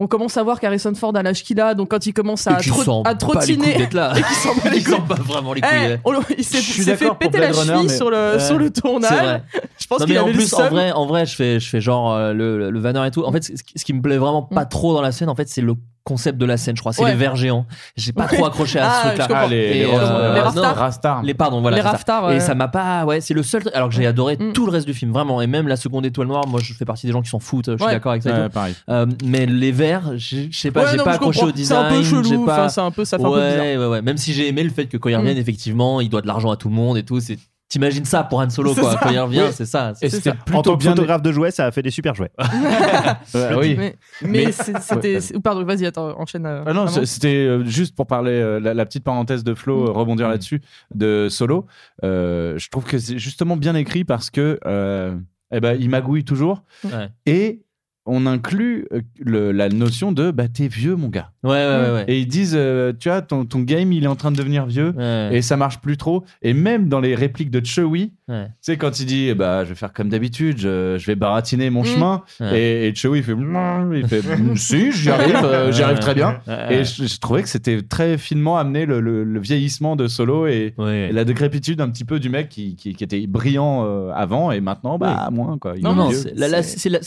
On 0.02 0.08
commence 0.08 0.36
à 0.36 0.44
voir 0.44 0.60
qu'Harrison 0.60 0.94
Ford 0.94 1.16
a 1.16 1.24
l'âge 1.24 1.42
qu'il 1.44 1.58
a, 1.62 1.74
donc 1.74 1.92
quand 1.92 2.06
il 2.06 2.12
commence 2.14 2.48
à, 2.48 2.58
à 3.06 3.16
trottiner, 3.16 3.82
et 3.82 3.88
qu'il 3.88 3.98
s'en 4.36 4.54
bat 4.62 4.70
les 4.70 4.84
couilles. 4.84 4.96
bat 5.08 5.16
vraiment 5.16 5.54
les 5.54 5.62
Eh, 5.64 5.68
couilles. 5.68 6.00
on 6.04 6.12
le- 6.12 6.20
il 6.38 6.44
s'est 6.44 6.58
fait 6.98 7.10
péter 7.18 7.38
la 7.40 7.52
Runner, 7.52 7.74
cheville 7.76 7.90
sur 7.90 8.10
le, 8.10 8.38
sur 8.40 8.58
le 8.58 8.72
tournage. 8.72 9.42
Je 9.78 9.88
pense 9.88 10.04
qu'il 10.04 10.14
mais 10.14 10.20
en 10.20 10.24
avait 10.24 10.32
le 10.34 10.38
plus, 10.38 10.54
en 10.54 10.68
vrai, 10.70 10.92
en 10.92 11.06
vrai, 11.06 11.26
je 11.26 11.36
fais, 11.36 11.60
je 11.62 11.70
fais 11.70 11.80
genre 11.80 12.12
euh, 12.14 12.34
le, 12.34 12.70
le 12.70 12.80
Vanner 12.82 13.08
et 13.08 13.12
tout. 13.12 13.24
En 13.24 13.32
fait, 13.32 13.44
ce 13.44 13.86
qui, 13.86 13.94
me 13.94 14.02
plaît 14.02 14.18
vraiment 14.18 14.42
pas 14.44 14.66
trop 14.66 14.94
dans 14.94 15.02
la 15.02 15.14
scène, 15.14 15.30
en 15.30 15.36
fait, 15.36 15.48
c'est 15.48 15.62
le 15.62 15.76
concept 16.06 16.38
de 16.38 16.46
la 16.46 16.56
scène, 16.56 16.78
je 16.78 16.82
crois. 16.82 16.94
C'est 16.94 17.02
Mm. 17.02 17.06
Ouais. 17.06 17.12
les 17.12 17.18
vers 17.18 17.36
géants. 17.36 17.66
J'ai 17.98 18.14
pas 18.14 18.28
trop 18.28 18.46
accroché 18.46 18.80
à 18.80 18.88
Ah, 18.90 19.02
ce 19.02 19.08
truc-là. 19.18 19.40
Ah, 19.44 19.48
les- 19.48 19.74
les 19.74 19.86
Rastars. 19.88 20.22
Les 20.56 20.62
non, 20.62 20.74
Rastars. 20.74 21.24
Les 21.24 21.34
pardon, 21.34 21.62
voilà. 21.62 21.76
Les 21.78 21.82
c'est 21.82 21.88
ça. 21.88 21.92
Rastars, 21.94 22.32
Et 22.32 22.36
ouais. 22.36 22.40
ça 22.40 22.56
m'a 22.56 22.68
pas. 22.70 23.04
Ouais, 23.06 23.20
c'est 23.22 23.34
le 23.34 23.44
seul. 23.44 23.62
truc- 23.62 23.76
Alors 23.76 23.90
que 23.90 23.96
j'ai 23.96 24.06
adoré 24.06 24.38
Mm. 24.40 24.54
tout 24.54 24.66
le 24.66 24.72
reste 24.72 24.86
du 24.88 24.94
film, 24.94 25.12
vraiment. 25.12 25.42
Et 25.42 25.48
même 25.48 25.68
la 25.68 25.76
seconde 25.76 26.06
étoile 26.06 26.28
noire, 26.28 26.48
moi, 26.48 26.62
je 26.64 26.74
fais 26.74 26.86
partie 26.86 27.08
des 27.08 27.12
gens 27.12 27.22
qui 27.22 27.30
s'en 27.30 27.40
foutent. 27.40 27.72
Je 27.72 27.76
suis 27.78 27.86
Ouais. 27.86 27.92
d'accord 27.92 28.12
avec 28.12 28.24
ça. 28.24 28.30
Ouais. 28.48 28.72
Euh, 28.90 29.06
mais 29.26 29.46
les 29.48 29.72
vers, 29.72 30.12
j'ai- 30.16 30.50
je 30.52 30.58
sais 30.60 30.72
pas, 30.72 30.84
Ouais, 30.86 30.92
j'ai 30.92 30.98
pas 31.04 31.14
accroché 31.14 31.42
au 31.44 31.48
C'est 31.48 31.54
design. 31.54 31.86
un 31.86 31.90
peu 31.90 32.04
chelou, 32.04 32.24
j'ai 32.24 32.38
pas- 32.38 32.42
enfin, 32.54 32.70
c'est 32.70 32.82
un 32.82 32.92
peu- 32.92 33.04
ça 33.04 33.18
fait 33.18 33.24
un 33.24 33.28
peu 33.28 33.34
ouais, 33.36 33.50
bizarre. 33.52 33.66
ouais, 33.82 33.88
ouais. 33.96 34.02
Même 34.04 34.18
si 34.18 34.32
j'ai 34.34 34.48
aimé 34.48 34.64
le 34.64 34.70
fait 34.70 34.86
que 34.86 34.98
quand 34.98 35.10
il 35.10 35.16
Mm. 35.16 35.20
revienne, 35.20 35.38
effectivement, 35.38 36.02
il 36.02 36.10
doit 36.10 36.22
de 36.22 36.28
l'argent 36.28 36.52
à 36.52 36.56
tout 36.56 36.70
le 36.70 36.76
monde 36.76 36.98
et 36.98 37.04
tout. 37.04 37.20
C'est 37.20 37.38
T'imagines 37.76 38.06
ça 38.06 38.24
pour 38.24 38.40
Han 38.40 38.50
Solo, 38.50 38.74
quoi. 38.74 38.92
ça. 38.94 39.00
Quand 39.04 39.10
il 39.10 39.20
revient, 39.20 39.42
Oui. 39.48 39.52
c'est 39.52 39.66
ça. 39.66 39.92
Et 40.02 40.10
c'était 40.10 40.30
ça. 40.30 40.36
en 40.54 40.62
tant 40.62 40.78
que 40.78 40.84
photographe 40.86 41.22
de 41.22 41.32
jouets, 41.34 41.52
ça 41.52 41.66
a 41.66 41.72
fait 41.72 41.82
des 41.82 41.92
super 41.92 42.16
jouets. 42.16 42.32
Ouais, 43.34 43.54
oui. 43.58 43.76
Mais, 43.78 43.96
mais 44.22 44.30
Mais- 44.46 44.52
c'est- 44.54 44.80
c'était. 44.80 45.18
Ouais. 45.18 45.40
Pardon, 45.44 45.66
vas-y, 45.66 45.86
attends, 45.86 46.18
enchaîne. 46.18 46.46
euh, 46.46 46.64
Ah 46.66 46.72
non, 46.72 46.88
c'était 46.88 47.28
euh, 47.28 47.66
juste 47.66 47.94
pour 47.96 48.08
parler, 48.08 48.32
euh, 48.32 48.62
la, 48.62 48.74
la 48.74 48.86
petite 48.86 49.04
parenthèse 49.04 49.44
de 49.44 49.54
Flo, 49.54 49.90
euh, 49.90 49.92
rebondir 49.92 50.30
là-dessus, 50.30 50.62
de 50.94 51.28
Solo. 51.30 51.66
Euh, 52.06 52.58
je 52.58 52.70
trouve 52.70 52.86
que 52.86 52.98
c'est 52.98 53.18
justement 53.20 53.58
bien 53.58 53.76
écrit 53.76 54.06
parce 54.06 54.30
que 54.30 54.58
euh, 54.66 55.14
eh 55.52 55.60
ben, 55.60 55.76
il 55.78 55.90
magouille 55.90 56.24
toujours 56.24 56.64
Ouais. 56.86 57.10
et 57.26 57.62
on 58.06 58.26
inclut 58.26 58.88
euh, 58.94 59.02
le- 59.20 59.52
la 59.52 59.70
notion 59.70 60.12
de 60.12 60.32
bah 60.32 60.48
t'es 60.48 60.68
vieux 60.68 60.96
mon 60.96 61.10
gars. 61.10 61.32
Ouais, 61.44 61.52
ouais, 61.52 61.66
ouais, 61.86 61.92
ouais. 61.94 62.06
Et 62.08 62.20
ils 62.20 62.28
disent 62.28 62.56
euh, 62.56 62.94
tu 63.00 63.10
vois 63.10 63.22
ton, 63.22 63.46
ton 63.46 63.60
game 63.62 63.92
il 63.94 64.04
est 64.04 64.08
en 64.08 64.16
train 64.16 64.32
de 64.32 64.38
devenir 64.38 64.66
vieux 64.66 64.94
et 65.32 65.42
ça 65.42 65.58
marche 65.58 65.80
plus 65.80 65.98
trop. 65.98 66.24
Et 66.42 66.54
même 66.54 66.88
dans 66.90 67.00
les 67.00 67.16
répliques 67.16 67.52
de 67.52 67.66
Chewie, 67.66 68.14
Ouais. 68.28 68.46
tu 68.48 68.72
sais 68.72 68.78
quand 68.78 69.00
il 69.00 69.06
dit 69.06 69.28
eh 69.30 69.36
bah 69.36 69.64
je 69.66 69.70
vais 69.70 69.76
faire 69.76 69.94
comme 69.94 70.10
d'habitude, 70.10 70.58
je, 70.58 70.98
je 70.98 71.06
vais 71.06 71.16
baratiner 71.16 71.70
mon 71.70 71.82
Mm. 71.82 71.86
chemin 71.86 72.24
Ouais. 72.40 72.60
et, 72.60 72.88
et 72.88 72.96
Chewie 72.96 73.20
il 73.20 73.24
fait 73.24 73.34
il 73.96 74.08
fait 74.08 74.22
Mm, 74.38 74.56
si 74.58 74.92
j'y 74.92 75.10
arrive, 75.12 75.36
euh, 75.44 75.72
j'y 75.72 75.84
arrive 75.84 76.00
très 76.00 76.16
bien. 76.16 76.40
Ouais. 76.48 76.78
Et 76.80 76.84
je, 76.86 77.06
je 77.06 77.20
trouvais 77.20 77.44
que 77.44 77.50
c'était 77.50 77.82
très 77.84 78.18
finement 78.18 78.58
amené 78.58 78.86
le, 78.88 79.00
le- 79.00 79.24
le 79.24 79.40
vieillissement 79.40 79.96
de 79.96 80.08
Solo 80.08 80.48
et, 80.48 80.74
et 80.80 81.12
la 81.12 81.24
décrépitude 81.24 81.82
un 81.82 81.90
petit 81.90 82.04
peu 82.06 82.20
du 82.20 82.30
mec 82.30 82.50
qui, 82.50 82.76
qui, 82.76 82.94
qui 82.96 83.04
était 83.04 83.28
brillant 83.28 83.86
euh, 83.86 84.12
avant 84.16 84.52
et 84.52 84.60
maintenant 84.60 84.98
bah 84.98 85.30
moins 85.32 85.58
quoi. 85.60 85.74
Il 85.78 85.84
Non, 85.84 85.94
non, 85.94 86.10
c'est 86.12 86.34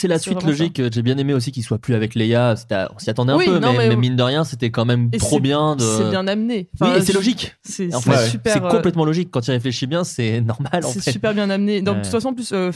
la, 0.09 0.19
suite 0.19 0.43
logique. 0.45 0.81
J'ai 0.93 1.03
bien 1.03 1.19
aimé 1.19 1.35
aussi 1.35 1.51
qu'il 1.51 1.65
soit 1.65 1.79
plus 1.79 1.95
avec 1.95 2.15
Leia. 2.15 2.55
C'était- 2.57 2.85
On 2.95 2.99
s'y 2.99 3.11
attendait 3.11 3.33
un 3.33 3.37
Oui, 3.39 3.47
peu, 3.47 3.59
non, 3.59 3.73
mais, 3.73 3.79
mais- 3.79 3.89
mais 3.89 3.97
mine 3.97 4.15
de 4.17 4.23
rien, 4.23 4.45
c'était 4.45 4.71
quand 4.71 4.85
même 4.85 5.09
Et 5.13 5.19
trop 5.19 5.41
bien. 5.41 5.75
De... 5.75 5.83
C'est 5.83 6.11
bien 6.11 6.27
amené. 6.29 6.69
Enfin, 6.81 6.93
oui, 6.93 6.99
et 6.99 7.03
c'est 7.03 7.13
logique. 7.13 7.57
C'est 7.63 7.93
euh, 7.93 8.69
complètement 8.71 9.05
logique. 9.05 9.31
Quand 9.33 9.47
il 9.49 9.51
réfléchit 9.51 9.87
bien, 9.89 10.05
c'est 10.05 10.41
normal. 10.43 10.85
en 10.85 10.89
fait. 10.93 11.08
super 11.13 11.35
bien 11.35 11.51
amené. 11.51 11.83
Donc, 11.83 11.97
Ouais. 11.97 12.01
De 12.01 12.05
toute 12.05 12.13
façon, 12.13 12.29
en 12.29 12.35
plus, 12.35 12.53
euh, 12.53 12.71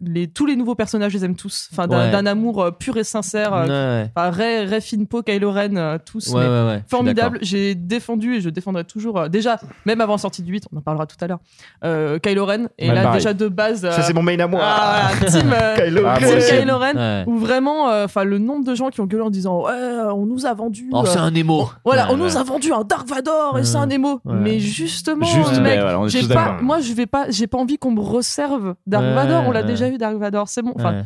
les, 0.00 0.28
tous 0.28 0.46
les 0.46 0.56
nouveaux 0.56 0.74
personnages, 0.74 1.12
je 1.12 1.18
les 1.18 1.24
aime 1.24 1.36
tous. 1.36 1.68
Enfin, 1.72 1.86
d'un 1.86 2.26
amour 2.26 2.62
euh, 2.62 2.70
pur 2.70 2.96
et 2.96 3.04
sincère. 3.04 3.52
euh, 3.54 4.04
Ray, 4.16 4.64
Ray 4.66 4.80
Finpo, 4.80 5.22
Kylo 5.22 5.50
Ren, 5.52 5.76
euh, 5.76 5.98
tous. 6.04 6.28
Ouais, 6.28 6.40
mais 6.42 6.48
ouais, 6.48 6.52
ouais, 6.64 6.72
je 6.74 6.78
suis 6.78 6.88
Formidable. 6.88 7.38
J'ai 7.42 7.74
défendu 7.74 8.36
et 8.36 8.40
je 8.40 8.50
défendrai 8.50 8.84
toujours. 8.84 9.18
euh, 9.18 9.28
déjà, 9.28 9.58
même 9.84 10.00
avant 10.00 10.14
la 10.14 10.18
sortie 10.18 10.42
du 10.42 10.52
8, 10.52 10.64
on 10.72 10.78
en 10.78 10.80
parlera 10.80 11.06
tout 11.06 11.16
à 11.20 11.26
l'heure. 11.26 11.38
euh, 11.84 12.18
Kylo 12.18 12.44
Ren. 12.46 12.68
Et 12.78 12.88
là, 12.88 13.02
pareil. 13.02 13.18
déjà 13.18 13.34
de 13.34 13.48
base. 13.48 13.80
Ça, 13.82 14.02
c'est 14.02 14.14
mon 14.14 14.22
main 14.22 14.38
à 14.38 14.46
moi. 14.46 14.60
Ah, 14.62 15.10
team, 15.26 15.52
euh, 15.52 15.76
Kylo 15.84 16.00
team 16.18 16.28
Ren. 16.28 16.60
Kylo 16.60 16.78
Ren. 16.78 16.96
Ouais. 16.96 17.24
Où 17.26 17.38
vraiment, 17.38 17.88
euh, 17.90 18.04
enfin, 18.06 18.24
le 18.24 18.38
nombre 18.38 18.64
de 18.64 18.74
gens 18.74 18.88
qui 18.90 19.00
ont 19.00 19.06
gueulé 19.06 19.22
en 19.22 19.30
disant 19.30 19.62
Ouais, 19.64 19.72
on 20.14 20.26
nous 20.26 20.46
a 20.46 20.54
vendu. 20.54 20.88
Oh, 20.92 21.04
c'est 21.06 21.18
un 21.18 21.30
Nemo. 21.30 21.68
Voilà, 21.84 22.06
Ouais, 22.06 22.14
on 22.14 22.16
nous 22.16 22.36
a 22.36 22.42
vendu 22.42 22.72
un 22.72 22.82
Dark 22.84 23.08
Vador 23.08 23.58
et 23.58 23.64
c'est 23.64 23.76
un 23.76 23.86
Nemo. 23.86 24.20
Ouais. 24.24 24.34
Mais 24.34 24.58
justement, 24.60 25.26
Juste, 25.26 25.60
mec, 25.60 25.80
j'ai 26.06 26.26
pas, 26.28 26.58
moi 26.62 26.80
je 26.80 26.92
vais 26.92 27.06
pas, 27.06 27.26
j'ai 27.30 27.46
pas 27.46 27.58
envie 27.58 27.71
qu'on 27.78 27.90
me 27.92 28.00
resserve 28.00 28.74
Dark 28.86 29.04
Ouais, 29.04 29.14
Vador. 29.14 29.44
On 29.46 29.50
l'a 29.50 29.60
ouais. 29.60 29.66
déjà 29.66 29.88
eu 29.88 29.98
Dark 29.98 30.16
Vador, 30.16 30.48
c'est 30.48 30.62
bon. 30.62 30.72
Enfin, 30.76 30.92
Ouais. 30.98 31.04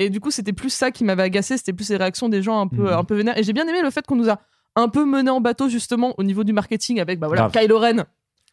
Et 0.00 0.10
du 0.10 0.20
coup, 0.20 0.30
c'était 0.30 0.52
plus 0.52 0.70
ça 0.70 0.90
qui 0.92 1.02
m'avait 1.04 1.24
agacé, 1.24 1.56
c'était 1.56 1.72
plus 1.72 1.88
les 1.90 1.96
réactions 1.96 2.28
des 2.28 2.40
gens 2.42 2.60
un 2.60 2.68
peu, 2.68 2.82
Mhm. 2.82 2.98
un 2.98 3.04
peu 3.04 3.16
vénères. 3.16 3.36
Et 3.36 3.42
j'ai 3.42 3.52
bien 3.52 3.66
aimé 3.66 3.80
le 3.82 3.90
fait 3.90 4.06
qu'on 4.06 4.14
nous 4.16 4.28
a 4.30 4.38
un 4.76 4.88
peu 4.88 5.04
mené 5.04 5.28
en 5.30 5.40
bateau 5.40 5.68
justement 5.68 6.14
au 6.18 6.22
niveau 6.22 6.44
du 6.44 6.52
marketing 6.52 7.00
avec 7.00 7.18
bah 7.18 7.26
voilà 7.26 7.48
Grave. 7.48 7.52
Kylo 7.64 7.78
Ren. 7.80 8.04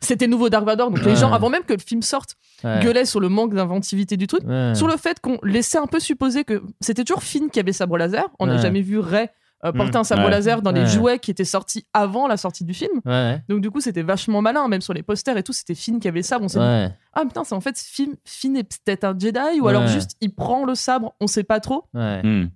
C'était 0.01 0.27
nouveau 0.27 0.49
Dark 0.49 0.65
Vador, 0.65 0.89
donc 0.91 1.03
les 1.05 1.15
gens, 1.15 1.31
avant 1.31 1.49
même 1.49 1.63
que 1.63 1.71
le 1.73 1.79
film 1.79 2.01
sorte, 2.01 2.35
gueulaient 2.63 3.05
sur 3.05 3.19
le 3.19 3.29
manque 3.29 3.53
d'inventivité 3.53 4.17
du 4.17 4.27
truc, 4.27 4.41
sur 4.73 4.87
le 4.87 4.97
fait 4.97 5.19
qu'on 5.21 5.37
laissait 5.43 5.77
un 5.77 5.87
peu 5.87 5.99
supposer 5.99 6.43
que 6.43 6.61
c'était 6.81 7.03
toujours 7.03 7.23
Finn 7.23 7.49
qui 7.49 7.59
avait 7.59 7.71
sabre 7.73 7.97
laser. 7.97 8.25
On 8.39 8.47
n'a 8.47 8.57
jamais 8.57 8.81
vu 8.81 8.99
Rey 8.99 9.29
euh, 9.63 9.71
porter 9.71 9.97
Mm. 9.97 10.01
un 10.01 10.03
sabre 10.03 10.23
Ouais. 10.25 10.29
laser 10.31 10.61
dans 10.61 10.71
les 10.71 10.81
Ouais. 10.81 10.87
jouets 10.87 11.19
qui 11.19 11.31
étaient 11.31 11.45
sortis 11.45 11.85
avant 11.93 12.27
la 12.27 12.37
sortie 12.37 12.65
du 12.65 12.73
film. 12.73 12.99
Ouais. 13.05 13.41
Donc 13.47 13.61
du 13.61 13.71
coup, 13.71 13.79
c'était 13.81 14.03
vachement 14.03 14.41
malin, 14.41 14.67
même 14.67 14.81
sur 14.81 14.93
les 14.93 15.01
posters 15.03 15.37
et 15.37 15.43
tout, 15.43 15.53
c'était 15.53 15.75
Finn 15.75 15.99
qui 15.99 16.07
avait 16.07 16.19
le 16.19 16.23
sabre. 16.23 16.45
On 16.45 16.47
s'est 16.49 16.59
Ouais. 16.59 16.87
dit, 16.89 16.93
ah 17.13 17.21
putain, 17.21 17.43
c'est 17.43 17.55
en 17.55 17.61
fait 17.61 17.77
Finn, 17.79 18.15
Finn 18.25 18.57
est 18.57 18.63
peut-être 18.63 19.03
un 19.05 19.17
Jedi 19.17 19.59
ou 19.61 19.67
alors 19.67 19.87
juste 19.87 20.11
il 20.21 20.33
prend 20.33 20.65
le 20.65 20.75
sabre, 20.75 21.13
on 21.21 21.27
sait 21.27 21.43
pas 21.43 21.59
trop. 21.59 21.85
Ouais. 21.93 22.21
Hmm. 22.23 22.49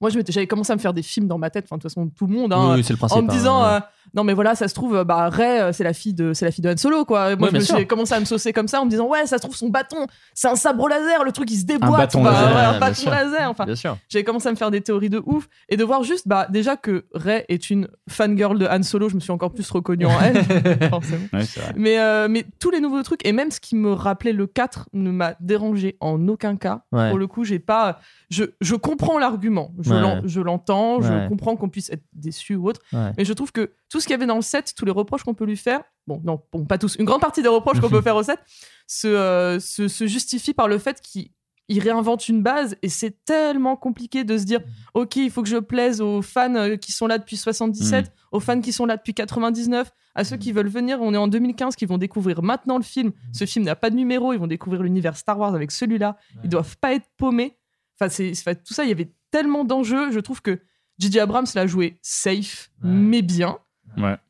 Moi, 0.00 0.10
je 0.10 0.18
m'étais- 0.18 0.32
j'avais 0.32 0.46
commencé 0.46 0.70
à 0.72 0.76
me 0.76 0.80
faire 0.80 0.92
des 0.92 1.02
films 1.02 1.28
dans 1.28 1.38
ma 1.38 1.48
tête, 1.50 1.64
enfin 1.66 1.76
de 1.76 1.82
toute 1.82 1.90
façon 1.90 2.08
tout 2.08 2.26
le 2.26 2.34
monde, 2.34 2.52
hein, 2.52 2.70
Oui, 2.70 2.74
oui, 2.76 2.84
c'est 2.84 2.92
le 2.92 2.98
principe, 2.98 3.18
en 3.18 3.22
me 3.22 3.30
hein, 3.30 3.32
disant, 3.32 3.62
ouais. 3.62 3.68
euh, 3.76 3.80
non 4.12 4.24
mais 4.24 4.34
voilà, 4.34 4.54
ça 4.54 4.68
se 4.68 4.74
trouve, 4.74 4.96
euh, 4.96 5.04
bah 5.04 5.28
Rey, 5.28 5.60
euh, 5.60 5.72
c'est 5.72 5.84
la 5.84 5.92
fille 5.92 6.14
de, 6.14 6.32
c'est 6.32 6.44
la 6.44 6.50
fille 6.50 6.62
de 6.62 6.70
Han 6.70 6.76
Solo, 6.76 7.04
quoi. 7.04 7.36
Moi, 7.36 7.50
Ouais, 7.50 7.60
je 7.60 7.72
me 7.72 7.84
commencé 7.84 8.14
à 8.14 8.20
me 8.20 8.24
saucer 8.24 8.52
comme 8.52 8.68
ça 8.68 8.80
en 8.80 8.84
me 8.84 8.90
disant, 8.90 9.06
ouais, 9.06 9.26
ça 9.26 9.36
se 9.38 9.42
trouve 9.42 9.56
son 9.56 9.68
bâton, 9.68 10.06
c'est 10.34 10.48
un 10.48 10.56
sabre 10.56 10.88
laser, 10.88 11.24
le 11.24 11.32
truc 11.32 11.50
il 11.50 11.58
se 11.58 11.64
déboîte, 11.64 11.96
bâton 11.96 12.22
bah, 12.22 12.32
laser, 12.32 12.54
ouais, 12.54 12.62
un 12.62 12.78
bâton 12.78 13.10
laser, 13.10 13.50
enfin. 13.50 13.66
J'avais 14.08 14.24
commencé 14.24 14.48
à 14.48 14.50
me 14.50 14.56
faire 14.56 14.70
des 14.70 14.80
théories 14.80 15.10
de 15.10 15.22
ouf 15.24 15.48
et 15.68 15.76
de 15.76 15.84
voir 15.84 16.02
juste, 16.02 16.28
bah 16.28 16.46
déjà 16.50 16.76
que 16.76 17.04
Rey 17.14 17.44
est 17.48 17.70
une 17.70 17.88
fangirl 18.08 18.58
de 18.58 18.66
Han 18.66 18.82
Solo, 18.82 19.08
je 19.08 19.14
me 19.14 19.20
suis 19.20 19.32
encore 19.32 19.52
plus 19.52 19.68
reconnu 19.70 20.06
en 20.06 20.20
elle, 20.20 20.44
forcément. 20.90 21.26
Ouais. 21.32 21.44
Mais, 21.76 21.98
euh, 21.98 22.28
mais 22.28 22.44
tous 22.58 22.70
les 22.70 22.80
nouveaux 22.80 23.02
trucs, 23.02 23.26
et 23.26 23.32
même 23.32 23.50
ce 23.50 23.60
qui 23.60 23.76
me 23.76 23.92
rappelait 23.92 24.32
le 24.32 24.46
4 24.46 24.88
ne 24.92 25.10
m'a 25.10 25.34
dérangé 25.40 25.96
en 26.00 26.26
aucun 26.28 26.56
cas. 26.56 26.82
Pour 26.90 27.18
le 27.18 27.26
coup, 27.26 27.44
j'ai 27.44 27.58
pas. 27.58 27.98
Je, 28.30 28.44
je 28.60 28.74
comprends 28.74 29.18
l'argument, 29.18 29.72
je 29.80 30.40
l'entends, 30.40 31.00
je 31.00 31.28
comprends 31.28 31.56
qu'on 31.56 31.68
puisse 31.68 31.90
être 31.90 32.02
déçu 32.12 32.54
ou 32.56 32.68
autre. 32.68 32.80
Mais 33.16 33.24
je 33.24 33.32
trouve 33.32 33.52
que 33.52 33.72
tout 33.94 34.00
ce 34.00 34.06
qu'il 34.06 34.14
y 34.14 34.14
avait 34.14 34.26
dans 34.26 34.34
le 34.34 34.42
set, 34.42 34.74
tous 34.76 34.84
les 34.84 34.90
reproches 34.90 35.22
qu'on 35.22 35.34
peut 35.34 35.44
lui 35.44 35.56
faire, 35.56 35.80
bon, 36.08 36.20
non, 36.24 36.42
bon, 36.50 36.64
pas 36.64 36.78
tous, 36.78 36.96
une 36.96 37.04
grande 37.04 37.20
partie 37.20 37.42
des 37.42 37.48
reproches 37.48 37.78
qu'on 37.78 37.88
peut 37.88 38.00
faire 38.02 38.16
au 38.16 38.24
set, 38.24 38.40
se, 38.88 39.06
euh, 39.06 39.60
se, 39.60 39.86
se 39.86 40.08
justifie 40.08 40.52
par 40.52 40.66
le 40.66 40.78
fait 40.78 41.00
qu'il 41.00 41.28
il 41.68 41.78
réinvente 41.78 42.28
une 42.28 42.42
base 42.42 42.74
et 42.82 42.88
c'est 42.88 43.24
tellement 43.24 43.76
compliqué 43.76 44.24
de 44.24 44.36
se 44.36 44.42
dire 44.42 44.62
ok 44.94 45.14
il 45.14 45.30
faut 45.30 45.44
que 45.44 45.48
je 45.48 45.58
plaise 45.58 46.00
aux 46.00 46.22
fans 46.22 46.56
euh, 46.56 46.76
qui 46.76 46.90
sont 46.90 47.06
là 47.06 47.18
depuis 47.18 47.36
77 47.36 48.12
aux 48.32 48.40
fans 48.40 48.60
qui 48.60 48.72
sont 48.72 48.84
là 48.84 48.96
depuis 48.98 49.14
99 49.14 49.90
à 50.14 50.24
ceux 50.24 50.36
qui 50.36 50.50
veulent 50.50 50.68
venir 50.68 51.00
on 51.00 51.14
est 51.14 51.16
en 51.16 51.28
2015 51.28 51.76
qui 51.76 51.86
vont 51.86 51.96
découvrir 51.96 52.42
maintenant 52.42 52.76
le 52.76 52.82
film. 52.82 53.12
Ce 53.32 53.46
film 53.46 53.64
n'a 53.64 53.76
pas 53.76 53.90
de 53.90 53.96
numéro 53.96 54.32
ils 54.32 54.40
vont 54.40 54.48
découvrir 54.48 54.82
l'univers 54.82 55.16
Star 55.16 55.38
Wars 55.38 55.54
avec 55.54 55.70
celui-là. 55.70 56.16
Ils 56.42 56.50
doivent 56.50 56.76
pas 56.78 56.94
être 56.94 57.06
paumés. 57.16 57.56
Enfin 57.98 58.10
c'est 58.10 58.32
enfin, 58.32 58.54
tout 58.54 58.74
ça 58.74 58.82
il 58.82 58.88
y 58.88 58.92
avait 58.92 59.12
tellement 59.30 59.64
d'enjeux. 59.64 60.10
Je 60.10 60.20
trouve 60.20 60.42
que 60.42 60.60
J.J. 60.98 61.20
Abrams 61.20 61.46
l'a 61.54 61.66
joué 61.66 61.98
safe 62.02 62.70
mais 62.82 63.22
bien 63.22 63.58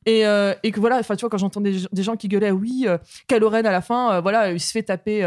Euh, 0.09 0.55
et 0.62 0.70
que 0.70 0.81
voilà, 0.81 0.99
enfin 0.99 1.17
tu 1.17 1.20
vois, 1.20 1.31
quand 1.31 1.39
j'entends 1.39 1.60
des, 1.60 2.02
gens 2.02 2.17
qui 2.17 2.28
gueulaient, 2.28 2.51
oui, 2.51 2.84
euh, 2.86 2.99
Kylo 3.28 3.49
Ren 3.49 3.65
à 3.65 3.73
la 3.73 3.81
fin, 3.81 4.15
euh, 4.15 4.20
voilà, 4.20 4.52
il 4.52 4.60
se 4.60 4.73
fait 4.73 4.83
taper 4.83 5.23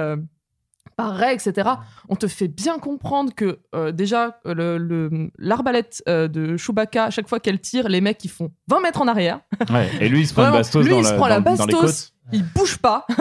par 0.98 1.16
Rey, 1.16 1.34
etc. 1.34 1.70
On 2.10 2.16
te 2.18 2.28
fait 2.28 2.48
bien 2.50 2.80
comprendre 2.80 3.32
que 3.34 3.60
euh, 3.76 3.92
déjà, 3.94 4.40
euh, 4.46 4.54
le- 4.54 4.78
le- 4.78 5.30
l'arbalète 5.38 6.04
euh, 6.10 6.28
de 6.28 6.58
Chewbacca, 6.58 7.06
à 7.06 7.10
chaque 7.12 7.30
fois 7.30 7.40
qu'elle 7.40 7.62
tire, 7.62 7.88
les 7.88 8.02
mecs 8.02 8.24
ils 8.26 8.30
font 8.32 8.50
20 8.68 8.82
mètres 8.82 9.02
en 9.02 9.08
arrière. 9.08 9.40
Ouais. 9.70 9.88
Et 10.02 10.10
lui 10.10 10.22
il 10.22 10.28
se 10.28 10.34
prend 10.34 10.42
Vraiment, 10.42 10.58
bastos 10.58 10.84
lui, 10.84 10.90
dans, 10.92 11.00
il 11.00 11.06
se 11.06 11.12
la- 11.12 11.18
prend 11.18 11.28
la 11.28 11.40
dans- 11.40 11.56
dans 11.56 11.66
les 11.66 11.74
bastos, 11.74 11.86
côtes. 11.88 12.14
il 12.34 12.44
bouge 12.44 12.78
pas. 12.80 13.06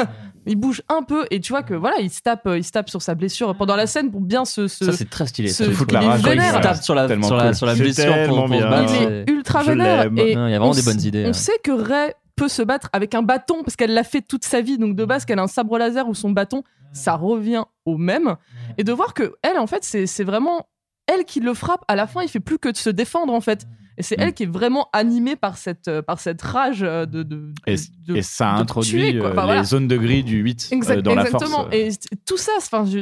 Il 0.48 0.54
bouge 0.54 0.80
un 0.88 1.02
peu 1.02 1.26
et 1.32 1.40
tu 1.40 1.52
vois 1.52 1.64
que 1.64 1.74
voilà, 1.74 1.96
il 1.98 2.08
se 2.08 2.20
tape, 2.22 2.46
euh, 2.46 2.56
il 2.56 2.62
se 2.62 2.70
tape 2.70 2.88
sur 2.88 3.02
sa 3.02 3.16
blessure 3.16 3.52
pendant 3.56 3.74
la 3.74 3.88
scène 3.88 4.12
pour 4.12 4.20
bien 4.20 4.44
se. 4.44 4.68
se 4.68 4.84
Ça, 4.84 4.92
c'est 4.92 5.10
très 5.10 5.26
stylé. 5.26 5.48
se- 5.48 5.64
Ça 5.64 5.70
fout 5.72 5.90
la 5.90 6.00
il 6.00 6.04
est 6.04 6.08
rage 6.08 6.20
il 6.20 6.40
se 6.40 6.60
tape 6.62 6.82
sur 6.84 6.94
la, 6.94 7.08
Tellement 7.08 7.26
sur 7.26 7.34
la, 7.36 7.46
cool. 7.46 7.54
sur 7.56 7.66
la 7.66 7.74
blessure 7.74 8.14
pour, 8.28 8.44
pour 8.46 8.54
se 8.56 8.62
battre. 8.62 8.92
Il 8.94 9.12
est 9.12 9.28
ultra 9.28 9.64
vénère. 9.64 10.04
Et 10.04 10.08
il 10.14 10.28
y 10.28 10.36
a 10.36 10.36
vraiment 10.46 10.68
on 10.68 10.70
des 10.70 10.82
bonnes 10.82 11.00
idées, 11.02 11.24
On 11.24 11.26
ouais. 11.26 11.32
sait 11.32 11.58
que 11.64 11.72
Ray 11.72 12.12
peut 12.36 12.48
se 12.48 12.62
battre 12.62 12.88
avec 12.92 13.14
un 13.14 13.22
bâton 13.22 13.62
parce 13.64 13.76
qu'elle 13.76 13.94
l'a 13.94 14.04
fait 14.04 14.20
toute 14.22 14.44
sa 14.44 14.60
vie. 14.60 14.78
Donc 14.78 14.94
de 14.94 15.04
base, 15.04 15.24
qu'elle 15.24 15.38
a 15.38 15.42
un 15.42 15.46
sabre 15.48 15.78
laser 15.78 16.08
ou 16.08 16.14
son 16.14 16.30
bâton, 16.30 16.62
ça 16.92 17.14
revient 17.14 17.64
au 17.84 17.96
même. 17.96 18.36
Et 18.78 18.84
de 18.84 18.92
voir 18.92 19.14
que 19.14 19.34
elle, 19.42 19.58
en 19.58 19.66
fait, 19.66 19.82
c'est 19.84 20.06
c'est 20.06 20.24
vraiment 20.24 20.66
elle 21.06 21.24
qui 21.24 21.40
le 21.40 21.54
frappe. 21.54 21.84
À 21.88 21.96
la 21.96 22.06
fin, 22.06 22.22
il 22.22 22.28
fait 22.28 22.40
plus 22.40 22.58
que 22.58 22.68
de 22.68 22.76
se 22.76 22.90
défendre, 22.90 23.32
en 23.32 23.40
fait. 23.40 23.66
Et 23.98 24.02
c'est 24.02 24.16
elle 24.18 24.34
qui 24.34 24.42
est 24.42 24.46
vraiment 24.52 24.88
animée 24.92 25.36
par 25.36 25.56
cette, 25.56 25.88
euh, 25.88 26.02
par 26.02 26.20
cette 26.20 26.42
rage 26.42 26.82
euh, 26.82 27.06
de. 27.06 27.22
de, 27.22 27.54
Et, 27.66 27.76
de- 28.06 28.16
et 28.16 28.22
ça 28.22 28.56
de 28.56 28.60
introduit 28.60 28.90
tuer, 29.12 29.16
euh, 29.16 29.20
Enfin, 29.20 29.28
les 29.30 29.46
voilà. 29.46 29.64
zones 29.64 29.88
de 29.88 29.96
gris 29.96 30.22
du 30.22 30.36
8 30.42 30.68
euh, 30.72 30.76
Exact- 30.76 31.00
dans 31.02 31.14
la 31.14 31.22
exactement. 31.22 31.62
force. 31.62 31.74
Et 31.74 31.90
c- 31.92 31.98
tout 32.26 32.36
ça, 32.36 32.52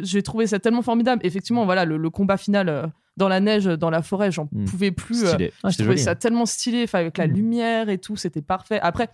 j'ai 0.03 0.23
trouvé 0.23 0.47
ça 0.47 0.61
tellement 0.61 0.83
formidable. 0.83 1.21
Effectivement, 1.25 1.65
voilà, 1.65 1.85
le, 1.85 1.97
le 1.97 2.11
combat 2.11 2.37
final 2.37 2.69
euh, 2.69 2.87
dans 3.17 3.29
la 3.29 3.41
neige, 3.41 3.65
dans 3.65 3.91
la 3.91 4.03
forêt, 4.03 4.31
j'en 4.33 4.49
Mm. 4.53 4.65
pouvais 4.65 4.91
plus. 4.91 5.25
euh, 5.25 5.29
Stylé. 5.29 5.53
Ah, 5.63 5.71
je 5.71 5.79
trouvais 5.79 5.97
ça 5.97 6.11
hein. 6.13 6.15
tellement 6.17 6.47
stylé, 6.47 6.83
enfin, 6.85 6.99
avec 7.01 7.17
la 7.19 7.27
lumière 7.27 7.89
et 7.89 7.99
tout, 7.99 8.17
c'était 8.17 8.43
parfait. 8.43 8.81
Après. 8.81 9.09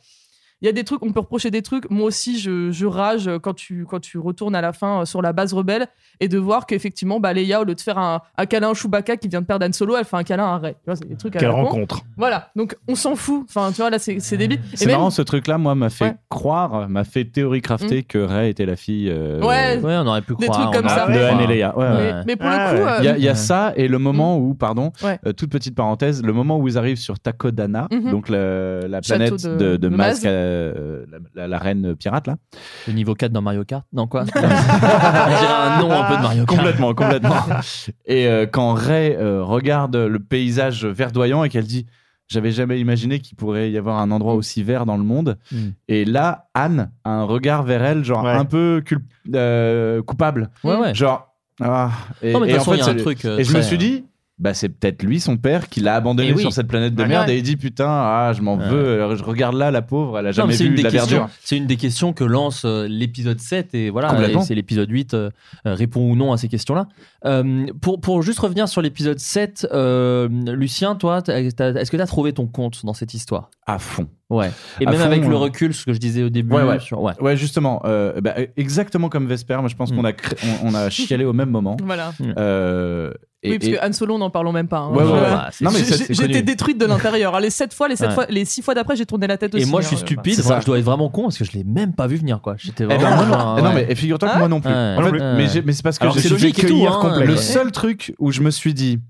Il 0.63 0.67
y 0.67 0.69
a 0.69 0.73
des 0.73 0.85
trucs, 0.85 1.03
on 1.03 1.11
peut 1.11 1.21
reprocher 1.21 1.51
des 1.51 1.63
trucs. 1.63 1.91
Moi 1.91 2.07
aussi, 2.07 2.39
je, 2.39 2.71
je 2.71 2.85
rage 2.87 3.31
quand 3.43 3.55
tu, 3.55 3.87
quand 3.89 3.99
tu 4.01 4.19
retournes 4.19 4.55
à 4.55 4.61
la 4.61 4.73
fin 4.75 5.01
euh, 5.01 5.05
sur 5.07 5.23
la 5.23 5.33
base 5.33 5.55
rebelle 5.55 5.87
et 6.21 6.29
de 6.29 6.37
voir 6.39 6.67
qu'effectivement, 6.67 7.19
bah, 7.19 7.33
Leia, 7.33 7.61
au 7.61 7.65
lieu 7.65 7.75
de 7.75 7.81
faire 7.81 7.97
un, 7.99 8.21
un 8.37 8.47
câlin 8.47 8.71
à 8.71 8.75
Chewbacca 8.75 9.17
qui 9.17 9.29
vient 9.29 9.41
de 9.41 9.47
perdre 9.47 9.67
Han 9.67 9.73
Solo, 9.73 9.97
elle 9.97 10.05
fait 10.05 10.17
un 10.19 10.23
câlin 10.23 10.45
à 10.45 10.59
Rey. 10.59 10.73
Tu 10.75 10.85
vois, 10.87 10.97
c'est 10.97 11.09
des 11.09 11.17
trucs 11.17 11.35
à 11.37 11.39
Quelle 11.39 11.51
con. 11.51 11.65
rencontre. 11.65 12.03
Voilà, 12.19 12.51
donc 12.57 12.77
on 12.89 12.95
s'en 12.95 13.17
fout. 13.17 13.47
Enfin, 13.49 13.71
tu 13.73 13.81
vois, 13.81 13.89
là, 13.91 13.99
c'est 13.99 14.21
c'est 14.21 14.37
débile. 14.37 14.61
Et 14.73 14.77
C'est 14.77 14.87
même- 14.87 14.97
marrant, 14.97 15.09
ce 15.11 15.23
truc-là, 15.23 15.57
moi, 15.57 15.75
m'a 15.75 15.89
fait 15.89 16.05
Ouais. 16.05 16.15
croire, 16.29 16.89
m'a 16.91 17.05
fait 17.05 17.25
théorie 17.25 17.63
crafter 17.63 18.01
Mm. 18.01 18.05
que 18.05 18.19
Ray 18.19 18.51
était 18.51 18.67
la 18.67 18.77
fille. 18.77 19.09
euh, 19.11 19.41
Ouais. 19.41 19.79
Ouais, 19.83 19.97
on 19.97 20.07
aurait 20.07 20.21
pu 20.23 20.35
Des 20.37 20.47
croire. 20.47 20.71
trucs 20.71 20.83
comme 20.83 20.89
ça. 20.91 21.07
de. 21.07 21.19
Anne 21.19 21.41
et 21.41 21.47
Leia. 21.47 21.77
Ouais, 21.79 21.89
Mais, 21.89 21.97
ouais. 21.97 22.23
mais 22.27 22.37
pour 22.37 22.49
le 22.51 22.57
coup, 22.57 22.85
ouais. 22.85 22.91
euh, 22.91 22.97
Il 23.01 23.05
y 23.05 23.09
a, 23.09 23.17
il 23.17 23.25
y 23.25 23.29
a 23.29 23.35
ça 23.35 23.73
et 23.77 23.89
le 23.89 23.99
moment 23.99 24.37
où, 24.39 24.53
pardon, 24.55 24.93
Ouais. 25.03 25.19
euh, 25.27 25.33
toute 25.33 25.51
petite 25.51 25.75
parenthèse, 25.75 26.23
le 26.23 26.33
moment 26.35 26.59
où 26.59 26.69
ils 26.69 26.77
arrivent 26.77 26.99
sur 26.99 27.19
Takodana, 27.19 27.89
Mhm. 27.91 28.11
donc 28.11 28.29
la, 28.29 29.01
planète 29.01 29.43
de- 29.47 29.77
de, 29.77 29.89
Maz. 29.89 30.21
Euh, 30.51 31.05
la, 31.11 31.19
la- 31.35 31.49
la 31.49 31.59
reine 31.59 31.95
pirate 31.97 32.27
là. 32.27 32.37
Le 32.87 32.93
niveau 32.93 33.15
4 33.15 33.33
dans 33.33 33.43
Mario 33.43 33.65
Kart 33.65 33.85
Non, 33.93 34.07
quoi 34.07 34.23
On 34.35 34.41
dirait 34.41 34.43
un 34.43 35.81
nom 35.81 35.91
un 35.93 36.05
peu 36.09 36.17
de 36.17 36.23
Mario 36.23 36.45
Kart. 36.45 36.59
Complètement, 36.59 36.95
complètement. 36.95 37.37
et 38.07 38.27
euh, 38.27 38.47
quand 38.51 38.73
Ray 38.75 39.15
euh, 39.15 39.43
regarde 39.45 39.97
le 39.97 40.19
paysage 40.19 40.85
verdoyant 40.85 41.45
et 41.45 41.49
qu'elle 41.49 41.67
dit 41.67 41.87
j'avais 42.29 42.53
jamais 42.53 42.79
imaginé 42.79 43.19
qu'il 43.19 43.37
pourrait 43.37 43.73
y 43.73 43.77
avoir 43.79 43.99
un 43.99 44.11
endroit 44.13 44.35
aussi 44.35 44.63
vert 44.63 44.87
dans 44.87 44.97
le 44.97 45.03
monde. 45.03 45.37
Mm. 45.51 45.57
Et 45.89 46.05
là, 46.05 46.47
Anne 46.55 46.93
a 47.03 47.11
un 47.11 47.25
regard 47.25 47.65
vers 47.65 47.83
elle, 47.83 48.05
genre 48.05 48.23
Ouais. 48.23 48.31
un 48.31 48.45
peu 48.45 48.83
euh, 49.35 50.01
coupable. 50.03 50.51
Ouais, 50.63 50.77
ouais. 50.77 50.95
Genre. 50.95 51.27
Ah. 51.61 51.91
Et, 52.23 52.33
Non, 52.33 52.41
mais 52.41 52.47
de 52.47 52.53
et 52.53 52.55
façon, 52.55 52.71
en 52.71 52.75
il 52.75 52.79
y 52.79 52.83
a 52.83 52.85
fait, 52.85 52.91
un 52.93 52.97
c'est- 52.97 53.03
truc, 53.03 53.25
et 53.25 53.43
je 53.45 53.57
me 53.57 53.61
suis 53.63 53.79
dit, 53.79 54.05
bah, 54.41 54.55
c'est 54.55 54.69
peut-être 54.71 55.03
lui, 55.03 55.21
son 55.21 55.37
père, 55.37 55.69
qui 55.69 55.81
l'a 55.81 55.95
abandonné 55.95 56.31
Eh 56.31 56.35
oui. 56.35 56.41
sur 56.41 56.53
cette 56.53 56.67
planète 56.67 56.95
de 56.95 57.05
merde 57.05 57.29
Ouais. 57.29 57.35
et 57.35 57.39
il 57.39 57.43
dit 57.43 57.57
putain, 57.57 57.87
ah, 57.89 58.33
je 58.35 58.41
m'en 58.43 58.57
veux. 58.57 58.95
Alors, 58.95 59.15
je 59.15 59.23
regarde 59.23 59.55
là, 59.55 59.71
la 59.71 59.83
pauvre, 59.83 60.19
elle 60.19 60.27
a 60.27 60.33
jamais 60.33 60.55
vu 60.57 60.67
une, 60.67 60.75
de 60.77 60.83
la 60.83 60.91
questions, 60.91 61.19
verdure. 61.19 61.35
c'est 61.43 61.57
une 61.57 61.67
des 61.67 61.77
questions 61.77 62.13
que 62.13 62.25
lance 62.25 62.63
euh, 62.65 62.89
l'épisode 62.89 63.39
7 63.39 63.75
et 63.75 63.91
voilà, 63.91 64.17
c'est 64.43 64.55
l'épisode 64.55 64.91
8 64.91 65.15
euh, 65.15 65.31
euh, 65.67 65.75
répond 65.75 66.11
ou 66.11 66.17
non 66.17 66.33
à 66.33 66.37
ces 66.39 66.49
questions-là. 66.49 66.89
Euh, 67.27 67.67
pour, 67.81 68.01
pour 68.01 68.23
juste 68.23 68.39
revenir 68.41 68.69
sur 68.69 68.81
l'épisode 68.83 69.19
7, 69.19 69.69
euh, 69.73 70.29
Lucien, 70.53 70.95
toi, 70.97 71.23
est-ce 71.29 71.91
que 71.91 71.97
tu 71.97 72.03
as 72.03 72.07
trouvé 72.07 72.33
ton 72.33 72.47
compte 72.47 72.85
dans 72.85 72.95
cette 72.95 73.15
histoire? 73.15 73.51
À 73.67 73.79
fond. 73.79 74.09
Ouais. 74.31 74.51
Et 74.81 74.87
À 74.87 74.91
même 74.91 75.01
fond, 75.01 75.07
avec 75.07 75.25
le 75.27 75.37
recul, 75.37 75.75
ce 75.75 75.85
que 75.85 75.93
je 75.93 75.99
disais 75.99 76.23
au 76.23 76.31
début. 76.31 76.55
Ouais, 76.55 76.63
ouais. 76.63 76.79
sur- 76.81 77.03
ouais. 77.03 77.13
Ouais, 77.21 77.37
justement, 77.37 77.83
euh, 77.85 78.21
bah, 78.21 78.35
exactement 78.57 79.09
comme 79.09 79.27
Vesper, 79.27 79.57
moi 79.59 79.69
je 79.69 79.75
pense 79.75 79.93
Mm. 79.93 79.97
qu'on 79.97 80.05
a, 80.05 80.13
on, 80.65 80.69
on 80.69 80.75
a 80.75 80.89
chialé 80.89 81.25
au 81.25 81.33
même 81.33 81.51
moment. 81.51 81.77
Voilà. 81.85 82.13
Euh, 82.39 83.11
et- 83.43 83.51
oui, 83.51 83.59
parce 83.59 83.69
et- 83.71 83.73
que 83.77 83.87
Han 83.89 83.93
Solo, 83.93 84.19
n'en 84.19 84.31
parlons 84.31 84.53
même 84.53 84.69
pas. 84.69 84.79
hein. 84.79 84.91
Ouais, 84.91 85.03
ouais, 85.03 85.09
Je- 85.09 85.13
ouais. 85.13 85.39
C'est- 85.51 85.65
Non, 85.65 85.71
mais 85.73 85.79
j'ai- 85.79 85.85
ça, 85.85 85.97
j'ai 85.97 86.05
c'est 86.05 86.15
j'ai 86.15 86.25
été 86.25 86.33
connu. 86.35 86.43
détruite 86.45 86.79
de 86.79 86.87
l'intérieur. 86.87 87.35
hein. 87.35 87.41
Les 87.41 87.51
sept 87.51 87.75
fois, 87.75 87.89
les 87.89 87.97
sept 87.97 88.09
Ouais. 88.11 88.15
fois, 88.15 88.27
les 88.29 88.45
six 88.45 88.63
fois 88.63 88.75
d'après, 88.75 88.95
j'ai 88.97 89.07
tourné 89.07 89.27
la 89.27 89.37
tête 89.37 89.55
aussi. 89.55 89.65
Et 89.65 89.67
moi, 89.67 89.81
je 89.81 89.87
hein. 89.87 89.89
suis 89.89 89.97
stupide, 89.99 90.41
moi, 90.45 90.61
je 90.61 90.67
dois 90.67 90.79
être 90.79 90.85
vraiment 90.85 91.09
con 91.09 91.23
parce 91.25 91.39
que 91.39 91.45
je 91.45 91.53
l'ai 91.53 91.65
même 91.65 91.93
pas 91.95 92.07
vu 92.07 92.17
venir, 92.17 92.41
quoi. 92.41 92.55
J'étais 92.57 92.85
Eh 92.85 92.87
ben, 92.87 92.99
vraiment. 92.99 93.17
moi, 93.17 93.27
non. 93.27 93.33
genre, 93.33 93.57
Eh 93.59 93.63
non, 93.63 93.73
mais 93.73 93.95
figure-toi 93.95 94.29
que 94.29 94.35
Ah 94.37 94.39
moi 94.39 94.49
non 94.49 94.61
plus. 94.61 94.71
Ouais. 94.71 94.95
En 94.99 95.03
fait, 95.03 95.11
Ouais. 95.11 95.63
mais, 95.65 95.73
c'est 95.73 95.83
parce 95.83 95.99
que 95.99 96.05
Alors 96.05 96.17
j'ai 96.19 96.29
logique 96.29 96.57
cueillir 96.57 96.93
hein, 97.03 97.21
Le 97.25 97.37
seul 97.37 97.73
truc 97.73 98.15
où 98.19 98.31
je 98.31 98.43
me 98.43 98.51
suis 98.51 98.75
dit, 98.75 99.01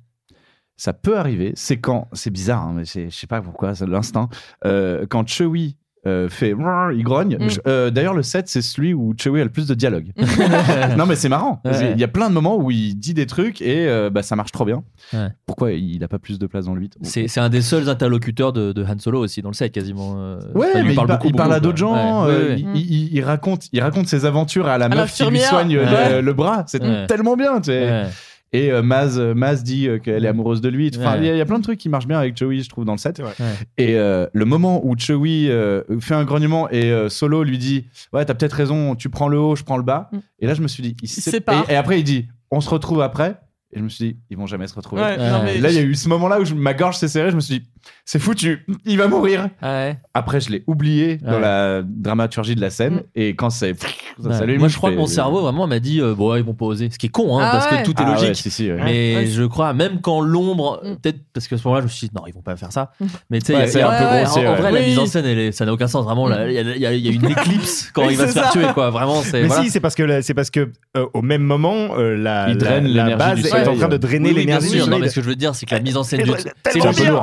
ça 0.81 0.95
peut 0.95 1.19
arriver, 1.19 1.53
c'est 1.57 1.77
quand, 1.77 2.09
c'est 2.15 2.31
bizarre, 2.31 2.63
hein, 2.63 2.73
mais 2.75 2.85
c'est- 2.87 3.11
je 3.11 3.15
sais 3.17 3.27
pas 3.27 3.43
pourquoi, 3.43 3.75
c'est 3.75 3.87
l'instinct, 3.87 4.31
euh, 4.65 5.05
quand 5.09 5.29
Chewie 5.29 5.77
euh, 6.07 6.31
fait 6.31 6.55
il 6.95 7.03
grogne. 7.05 7.37
Mm. 7.39 7.49
Euh, 7.67 7.91
D'ailleurs, 7.91 8.15
le 8.15 8.23
7, 8.23 8.49
c'est 8.49 8.63
celui 8.63 8.95
où 8.95 9.13
Chewie 9.21 9.43
a 9.43 9.45
le 9.45 9.51
plus 9.51 9.67
de 9.67 9.75
dialogue. 9.75 10.13
non, 10.97 11.05
mais 11.05 11.15
c'est 11.15 11.29
marrant. 11.29 11.61
Ouais. 11.67 11.93
Il 11.93 12.01
y 12.01 12.05
a 12.05 12.09
plein 12.09 12.31
de 12.31 12.35
moments 12.35 12.57
où 12.57 12.71
il 12.71 12.95
dit 12.95 13.13
des 13.13 13.27
trucs 13.27 13.61
et 13.61 13.87
euh, 13.87 14.09
bah, 14.09 14.23
ça 14.23 14.35
marche 14.35 14.51
trop 14.51 14.65
bien. 14.65 14.83
Ouais. 15.13 15.29
Pourquoi 15.45 15.73
il 15.73 16.03
a 16.03 16.09
pas 16.09 16.19
plus 16.19 16.39
de 16.39 16.47
place 16.47 16.65
dans 16.65 16.75
le 16.75 16.81
8 16.81 16.97
C'est 17.03 17.37
un 17.39 17.51
des 17.51 17.61
seuls 17.61 17.91
interlocuteurs 17.91 18.55
de, 18.55 18.73
de 18.73 18.83
Han 18.83 18.99
Solo 18.99 19.21
aussi 19.23 19.43
dans 19.43 19.51
le 19.51 19.55
set 19.55 19.73
quasiment. 19.73 20.15
euh, 20.17 20.39
Ouais, 20.55 20.69
enfin, 20.71 20.83
mais 20.85 20.93
il, 20.93 20.95
parle 20.95 21.07
par- 21.09 21.19
beaucoup, 21.19 21.29
il 21.29 21.35
parle 21.35 21.49
beaucoup, 21.51 21.57
à 21.57 21.61
d'autres 21.61 21.77
gens. 21.77 22.25
Ouais, 22.25 22.33
euh, 22.33 22.43
ouais, 22.43 22.49
ouais. 22.55 22.61
il, 22.77 22.77
il- 22.93 23.15
il 23.19 23.23
raconte, 23.23 23.69
il 23.71 23.83
raconte 23.83 24.07
ses 24.07 24.25
aventures 24.25 24.69
à 24.69 24.79
la 24.79 24.87
À 24.87 24.89
meuf 24.89 25.13
qui 25.13 25.27
lui 25.27 25.39
soigne 25.41 25.75
le- 25.75 25.83
Ouais. 25.85 26.23
le, 26.23 26.33
bras. 26.33 26.65
C'est 26.67 26.83
Ouais. 26.83 27.07
tellement 27.09 27.37
bien. 27.37 27.61
tu 27.61 27.73
sais. 27.73 28.05
Ouais. 28.53 28.61
Et 28.61 28.73
euh, 28.73 28.83
Maz, 28.83 29.19
euh, 29.19 29.35
Maz 29.35 29.63
dit 29.63 29.87
euh, 29.89 29.99
qu'elle 29.99 30.25
est 30.25 30.29
amoureuse 30.29 30.61
de 30.61 30.69
lui. 30.69 30.91
Enfin, 30.97 31.17
il 31.17 31.21
Ouais. 31.23 31.27
y, 31.27 31.31
a- 31.31 31.35
il 31.35 31.39
y 31.39 31.41
a 31.41 31.47
plein 31.47 31.59
de 31.59 31.63
trucs 31.63 31.79
qui 31.79 31.89
marchent 31.89 32.07
bien 32.09 32.19
avec 32.19 32.37
Chewie, 32.37 32.63
je 32.63 32.69
trouve, 32.69 32.85
dans 32.85 32.93
le 32.93 32.99
set. 32.99 33.21
Ouais. 33.21 33.33
Et 33.79 33.97
euh, 33.97 34.27
le 34.33 34.45
moment 34.45 34.85
où 34.85 34.97
Chewie 34.99 35.49
euh, 35.51 35.83
fait 36.01 36.15
un 36.15 36.25
grognement 36.25 36.69
et 36.71 36.91
euh, 36.91 37.09
Solo 37.09 37.45
lui 37.45 37.59
dit 37.59 37.87
Ouais, 38.13 38.25
t'as 38.25 38.35
peut-être 38.35 38.53
raison, 38.55 38.95
tu 38.97 39.09
prends 39.09 39.29
le 39.29 39.39
haut, 39.39 39.55
je 39.57 39.63
prends 39.65 39.77
le 39.77 39.83
bas. 39.85 40.09
Mm. 40.13 40.19
Et 40.41 40.47
là, 40.47 40.55
je 40.55 40.63
me 40.63 40.69
suis 40.69 40.83
dit 40.83 40.97
Il 41.03 41.09
sé- 41.09 41.21
séparent. 41.31 41.69
Et, 41.71 41.75
et 41.75 41.77
après, 41.77 42.01
il 42.01 42.05
dit 42.05 42.27
On 42.51 42.61
se 42.61 42.69
retrouve 42.71 43.01
après. 43.03 43.37
Et 43.73 43.79
je 43.79 43.85
me 43.85 43.89
suis 43.89 44.05
dit 44.05 44.17
Ils 44.31 44.37
vont 44.37 44.47
jamais 44.47 44.67
se 44.67 44.75
retrouver. 44.75 45.03
Ouais, 45.03 45.17
non, 45.17 45.43
mais- 45.45 45.57
Et 45.57 45.61
là, 45.61 45.71
il 45.71 45.77
y 45.77 45.79
a 45.79 45.83
eu 45.83 45.95
ce 45.95 46.09
moment-là 46.09 46.41
où 46.41 46.45
je- 46.45 46.55
ma 46.55 46.75
gorge 46.75 46.97
s'est 46.97 47.07
serrée. 47.07 47.31
Je 47.31 47.37
me 47.37 47.41
suis 47.41 47.61
dit 47.61 47.67
C'est 48.05 48.19
foutu, 48.19 48.67
il 48.85 48.99
va 48.99 49.07
mourir. 49.09 49.49
Ouais. 49.63 49.97
Après, 50.15 50.41
je 50.41 50.51
l'ai 50.51 50.65
oublié 50.67 51.19
dans 51.19 51.35
Ouais. 51.35 51.41
la 51.41 51.83
dramaturgie 51.85 52.55
de 52.57 52.61
la 52.61 52.71
scène. 52.71 52.95
Mm. 52.95 53.03
Et 53.15 53.29
quand 53.37 53.51
c'est. 53.51 53.73
Ouais. 54.19 54.59
Moi, 54.59 54.69
je 54.69 54.77
crois 54.77 54.91
fais- 54.91 54.97
que 54.97 55.01
mon 55.01 55.07
cerveau 55.07 55.41
vraiment 55.43 55.67
m'a 55.67 55.79
dit 55.79 56.01
euh, 56.01 56.15
bon, 56.15 56.35
ils 56.35 56.43
vont 56.43 56.55
pas 56.55 56.67
oser. 56.67 56.89
Ce 56.91 56.99
qui 56.99 57.07
est 57.07 57.11
con, 57.11 57.39
hein, 57.39 57.43
Ah 57.45 57.51
parce 57.53 57.71
ouais. 57.71 57.83
que 57.83 57.85
tout 57.85 57.93
est 57.93 58.05
Ah 58.05 58.11
ouais, 58.13 58.21
logique. 58.21 58.37
si, 58.37 58.51
si, 58.51 58.71
ouais. 58.71 58.81
Mais 58.85 59.15
Ouais. 59.17 59.27
je 59.27 59.45
crois, 59.45 59.73
même 59.75 60.01
quand 60.01 60.21
l'ombre, 60.21 60.81
Mm. 60.85 60.97
peut-être 60.97 61.19
parce 61.33 61.47
que 61.49 61.55
à 61.55 61.59
ce 61.59 61.65
moment-là, 61.65 61.81
je 61.83 61.87
me 61.87 61.91
suis 61.91 62.09
dit 62.09 62.13
non, 62.15 62.23
ils 62.27 62.35
vont 62.35 62.43
pas 62.43 62.57
faire 62.57 62.73
ça. 62.73 62.91
Mm. 63.01 63.07
Mais 63.31 63.39
tu 63.41 63.47
sais, 63.47 63.67
c'est 63.69 63.83
un 63.83 63.91
peu 63.91 63.97
peu 64.41 64.47
en- 64.49 64.55
vrai, 64.57 64.73
la 64.73 64.81
mise 64.83 64.99
en 64.99 65.07
scène, 65.07 65.25
elle 65.27 65.39
est- 65.39 65.53
ça 65.53 65.65
n'a 65.65 65.73
aucun 65.73 65.87
sens. 65.87 66.05
Vraiment, 66.05 66.29
il 66.47 66.53
y, 66.53 66.87
a- 66.87 66.93
y 66.95 66.99
y 67.01 67.09
une 67.15 67.25
éclipse 67.31 67.91
quand 67.95 68.09
il 68.11 68.17
va 68.17 68.27
se 68.27 68.33
faire 68.33 68.51
tuer, 68.51 68.67
quoi. 68.75 68.91
Vraiment, 68.91 69.23
c'est. 69.23 69.43
Mais 69.43 69.47
voilà. 69.49 69.63
si, 69.63 69.71
c'est 69.71 69.81
parce 69.81 69.95
que 69.95 70.21
c'est 70.23 70.35
parce 70.35 70.51
que 70.51 70.71
euh, 70.97 71.07
au 71.15 71.23
même 71.23 71.43
moment, 71.43 71.97
euh, 71.97 72.17
la, 72.17 72.51
Il 72.51 72.57
draine 72.59 72.87
la, 72.89 73.05
la 73.05 73.11
l'énergie 73.11 73.43
base 73.43 73.55
est 73.63 73.69
en 73.69 73.77
train 73.77 73.89
de 73.89 73.97
drainer 73.97 74.33
l'énergie. 74.33 74.79
Non, 74.89 74.99
mais 74.99 75.09
ce 75.09 75.15
que 75.15 75.23
je 75.23 75.29
veux 75.29 75.37
dire, 75.37 75.55
c'est 75.55 75.65
que 75.67 75.75
la 75.75 75.81
mise 75.81 75.97
en 75.97 76.03
scène 76.03 76.21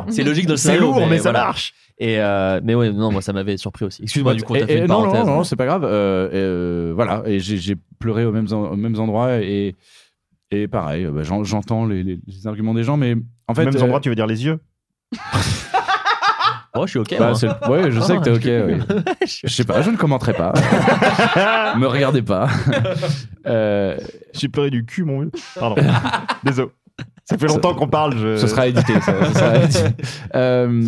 C'est 0.09 0.23
logique, 0.23 0.46
c'est 0.47 0.47
logique 0.47 0.47
de 0.47 0.51
le 0.53 0.57
C'est 0.57 0.67
scénario, 0.69 0.81
lourd, 0.93 1.07
mais 1.09 1.17
ça 1.17 1.31
voilà. 1.31 1.45
marche. 1.45 1.73
Et 1.99 2.19
euh, 2.19 2.61
mais 2.63 2.75
ouais, 2.75 2.91
non, 2.91 3.11
moi 3.11 3.21
ça 3.23 3.33
m'avait 3.33 3.57
surpris 3.57 3.85
aussi. 3.85 4.03
Excuse-moi 4.03 4.35
du 4.35 4.43
coup, 4.43 4.53
t'as 4.55 4.67
fait 4.67 4.77
une 4.79 4.85
non, 4.85 5.01
parenthèse. 5.01 5.25
non, 5.25 5.35
non, 5.37 5.43
c'est 5.43 5.55
pas 5.55 5.65
grave. 5.65 5.83
Euh, 5.83 6.29
euh, 6.33 6.91
voilà, 6.95 7.23
et 7.25 7.39
j'ai 7.39 7.75
pleuré 7.99 8.23
aux 8.25 8.31
mêmes, 8.31 8.47
en- 8.51 8.69
aux 8.71 8.75
mêmes 8.75 8.99
endroits 8.99 9.37
et, 9.41 9.75
et 10.51 10.67
pareil, 10.67 11.07
bah, 11.07 11.23
j'en- 11.23 11.43
j'entends 11.43 11.85
les, 11.87 12.03
les- 12.03 12.19
les 12.27 12.47
arguments 12.47 12.73
des 12.75 12.83
gens, 12.83 12.97
mais 12.97 13.15
en 13.47 13.55
fait. 13.55 13.65
Mêmes 13.65 13.75
euh, 13.75 13.81
endroits, 13.81 13.99
tu 13.99 14.09
veux 14.09 14.15
dire 14.15 14.27
les 14.27 14.45
yeux? 14.45 14.59
Oh, 16.75 16.85
je 16.85 16.91
suis 16.91 16.99
ok. 16.99 17.15
bah, 17.17 17.31
moi. 17.41 17.69
ouais, 17.71 17.89
je 17.91 17.99
sais 17.99 18.17
que 18.17 18.23
t'es 18.23 18.31
ok. 18.31 18.67
oui. 18.67 19.03
Je 19.25 19.47
Je 19.47 19.53
sais 19.53 19.63
pas, 19.63 19.81
je 19.81 19.89
ne 19.89 19.97
commenterai 19.97 20.33
pas. 20.33 20.53
Me 21.77 21.87
regardez 21.87 22.21
pas. 22.21 22.47
Euh, 23.47 23.95
J'ai 24.33 24.49
pleuré 24.49 24.69
du 24.69 24.83
cul, 24.85 25.05
mon 25.05 25.21
vieux. 25.21 25.31
Pardon. 25.57 25.81
Désolé. 26.43 26.69
Ça 27.29 27.37
fait 27.37 27.47
longtemps 27.47 27.73
qu'on 27.75 27.87
parle. 27.89 28.17
Je... 28.17 28.37
Ce 28.37 28.47
sera 28.47 28.67
édité. 28.67 28.93
ça, 29.01 29.33
sera 29.33 29.57
édité. 29.63 29.83
Euh, 30.35 30.83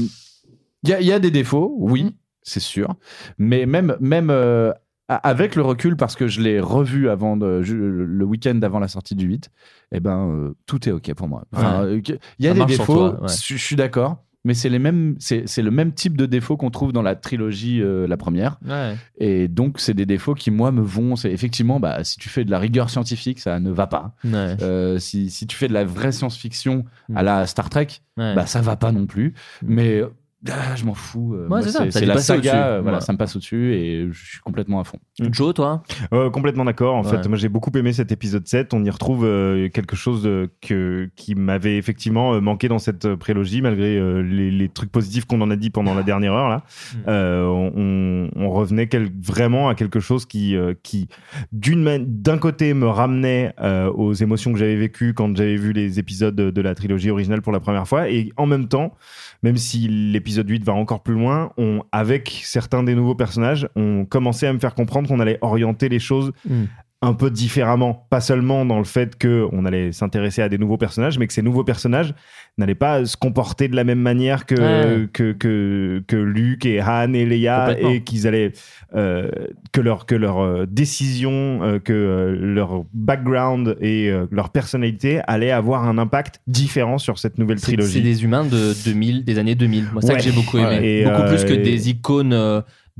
Il 0.83 0.89
y, 0.89 0.93
a- 0.93 1.01
il 1.01 1.07
y 1.07 1.11
a 1.11 1.19
des 1.19 1.31
défauts, 1.31 1.75
oui, 1.79 2.15
c'est 2.41 2.61
sûr. 2.61 2.95
Mais 3.37 3.65
même, 3.65 3.97
même 3.99 4.29
euh, 4.29 4.71
avec 5.09 5.55
le 5.55 5.61
recul, 5.63 5.97
parce 5.97 6.15
que 6.15 6.27
je 6.27 6.39
l'ai 6.39 6.59
revu 6.61 7.09
avant 7.09 7.35
de- 7.35 7.61
je- 7.63 7.75
le 7.75 8.25
week-end 8.25 8.57
avant 8.63 8.79
la 8.79 8.87
sortie 8.87 9.15
du 9.15 9.25
8, 9.25 9.49
eh 9.91 9.99
ben, 9.99 10.29
euh, 10.29 10.55
tout 10.65 10.87
est 10.87 10.91
OK 10.93 11.13
pour 11.15 11.27
moi. 11.27 11.43
Enfin, 11.53 11.85
Il 11.89 12.17
y 12.39 12.47
a 12.47 12.53
Ça 12.53 12.59
des 12.59 12.65
défauts, 12.65 13.09
toi, 13.09 13.21
ouais. 13.23 13.27
je 13.27 13.55
je 13.55 13.61
suis 13.63 13.75
d'accord. 13.75 14.17
Mais 14.45 14.53
c'est 14.53 14.69
les 14.69 14.79
mêmes, 14.79 15.15
c'est 15.19 15.43
c'est 15.47 15.61
le 15.61 15.69
même 15.69 15.91
type 15.91 16.15
de 16.15 16.25
défauts 16.25 16.55
qu'on 16.55 16.69
trouve 16.69 16.93
dans 16.93 17.01
la 17.01 17.15
trilogie 17.15 17.81
euh, 17.81 18.07
la 18.07 18.15
première, 18.15 18.57
Ouais. 18.65 18.95
et 19.17 19.49
donc 19.49 19.79
c'est 19.81 19.93
des 19.93 20.05
défauts 20.05 20.33
qui 20.33 20.49
moi 20.49 20.71
me 20.71 20.81
vont. 20.81 21.17
C'est 21.17 21.29
effectivement, 21.31 21.79
bah, 21.81 22.03
si 22.05 22.17
tu 22.17 22.29
fais 22.29 22.45
de 22.45 22.51
la 22.51 22.57
rigueur 22.59 22.89
scientifique, 22.89 23.39
ça 23.39 23.59
ne 23.59 23.69
va 23.69 23.87
pas. 23.87 24.15
Ouais. 24.23 24.55
Euh, 24.61 24.97
si, 24.97 25.29
si 25.29 25.45
tu 25.45 25.57
fais 25.57 25.67
de 25.67 25.73
la 25.73 25.83
vraie 25.83 26.13
science-fiction 26.13 26.85
à 27.15 27.21
la 27.23 27.45
Star 27.47 27.69
Trek, 27.69 27.87
Ouais. 28.17 28.33
bah 28.35 28.45
ça 28.45 28.61
va 28.61 28.75
pas 28.77 28.91
non 28.93 29.05
plus. 29.07 29.33
Mm. 29.61 29.65
Mais 29.73 30.01
ah, 30.47 30.75
je 30.75 30.85
m'en 30.85 30.93
fous. 30.93 31.33
euh, 31.35 31.43
Ouais, 31.43 31.47
moi, 31.49 31.61
c'est 31.61 31.69
ça, 31.71 31.89
ça 31.91 32.05
la 32.05 32.17
saga, 32.17 32.67
euh, 32.67 32.81
voilà, 32.81 32.97
Ouais. 32.99 33.03
ça 33.03 33.11
me 33.13 33.17
passe 33.17 33.35
au-dessus 33.35 33.73
et 33.73 34.07
je 34.11 34.25
suis 34.25 34.39
complètement 34.39 34.79
à 34.79 34.83
fond. 34.83 34.97
Joe, 35.19 35.53
toi 35.53 35.83
Euh, 36.13 36.29
complètement 36.29 36.65
d'accord. 36.65 36.95
En 36.95 37.03
Ouais. 37.03 37.09
fait, 37.09 37.27
moi 37.27 37.37
j'ai 37.37 37.49
beaucoup 37.49 37.71
aimé 37.77 37.91
cet 37.93 38.11
épisode 38.11 38.47
7. 38.47 38.73
On 38.73 38.83
y 38.83 38.89
retrouve 38.89 39.25
euh, 39.25 39.69
quelque 39.69 39.95
chose 39.95 40.29
que, 40.61 41.09
qui 41.15 41.35
m'avait 41.35 41.77
effectivement 41.77 42.39
manqué 42.41 42.67
dans 42.69 42.79
cette 42.79 43.15
prélogie, 43.15 43.61
malgré 43.61 43.97
euh, 43.97 44.21
les, 44.21 44.49
les 44.51 44.69
trucs 44.69 44.91
positifs 44.91 45.25
qu'on 45.25 45.41
en 45.41 45.51
a 45.51 45.55
dit 45.55 45.69
pendant 45.69 45.93
la 45.93 46.03
dernière 46.03 46.33
heure. 46.33 46.49
Là, 46.49 46.63
Euh, 47.07 47.45
on, 47.45 48.29
on 48.35 48.49
revenait 48.49 48.87
quel- 48.87 49.09
vraiment 49.21 49.69
à 49.69 49.75
quelque 49.75 49.99
chose 49.99 50.25
qui, 50.25 50.55
euh, 50.55 50.73
qui 50.83 51.07
d'un 51.51 52.37
côté, 52.37 52.73
me 52.73 52.87
ramenait 52.87 53.53
euh, 53.61 53.89
aux 53.91 54.13
émotions 54.13 54.51
que 54.53 54.59
j'avais 54.59 54.75
vécues 54.75 55.13
quand 55.13 55.35
j'avais 55.35 55.55
vu 55.55 55.73
les 55.73 55.99
épisodes 55.99 56.35
de, 56.35 56.49
de 56.51 56.61
la 56.61 56.75
trilogie 56.75 57.09
originale 57.11 57.41
pour 57.41 57.51
la 57.51 57.59
première 57.59 57.87
fois, 57.87 58.09
et 58.09 58.31
en 58.37 58.45
même 58.45 58.67
temps, 58.67 58.95
même 59.43 59.57
si 59.57 59.87
l'épisode 59.87 60.49
8 60.49 60.63
va 60.63 60.73
encore 60.73 61.01
plus 61.01 61.13
loin, 61.13 61.51
avec 61.91 62.41
certains 62.43 62.83
des 62.83 62.95
nouveaux 62.95 63.15
personnages, 63.15 63.69
on 63.75 64.05
commençait 64.05 64.47
à 64.47 64.53
me 64.53 64.59
faire 64.59 64.75
comprendre 64.75 65.07
qu'on 65.07 65.19
allait 65.19 65.37
orienter 65.41 65.89
les 65.89 65.99
choses 65.99 66.31
Mm. 66.45 66.65
Un 67.01 67.13
peu 67.13 67.29
différemment. 67.31 68.05
Pas 68.09 68.19
seulement 68.19 68.65
dans 68.65 68.77
le 68.77 68.83
fait 68.83 69.17
qu'on 69.17 69.63
allait 69.65 69.93
s'intéresser 69.93 70.41
à 70.41 70.49
des 70.49 70.57
nouveaux 70.57 70.77
personnages, 70.77 71.17
mais 71.17 71.27
que 71.27 71.33
ces 71.33 71.41
nouveaux 71.41 71.63
personnages 71.63 72.13
n'allaient 72.57 72.75
pas 72.75 73.05
se 73.05 73.15
comporter 73.15 73.69
de 73.69 73.75
la 73.77 73.85
même 73.85 74.01
manière 74.01 74.45
que, 74.45 74.55
Ouais. 74.55 75.07
que, 75.13 75.31
que, 75.31 76.03
que 76.07 76.17
Luke 76.17 76.65
et 76.65 76.81
Han 76.81 77.13
et 77.13 77.25
Leia, 77.25 77.79
et 77.79 78.03
qu'ils 78.03 78.27
allaient. 78.27 78.51
euh, 78.95 79.29
que 79.71 79.79
leur, 79.81 80.05
que 80.07 80.15
leur 80.15 80.39
euh, 80.39 80.65
décision, 80.69 81.59
euh, 81.63 81.79
que 81.79 82.37
leur 82.41 82.83
background 82.93 83.77
et 83.79 84.09
euh, 84.11 84.25
leur 84.31 84.49
personnalité 84.49 85.21
allaient 85.27 85.51
avoir 85.51 85.87
un 85.87 85.97
impact 85.99 86.41
différent 86.47 86.97
sur 86.97 87.17
cette 87.19 87.37
nouvelle 87.37 87.61
trilogie. 87.61 87.93
c'est 87.93 88.01
des 88.01 88.23
humains 88.25 88.43
de 88.43 88.73
2000, 88.83 89.23
des 89.23 89.37
années 89.39 89.55
2000. 89.55 89.85
Moi, 89.93 90.01
c'est 90.01 90.07
ça 90.07 90.13
Ouais. 90.13 90.19
que 90.19 90.25
j'ai 90.25 90.31
beaucoup 90.33 90.57
aimé. 90.57 91.05
Ouais. 91.05 91.09
Beaucoup 91.09 91.27
plus 91.29 91.45
que 91.45 91.53
des 91.53 91.89
icônes 91.89 92.33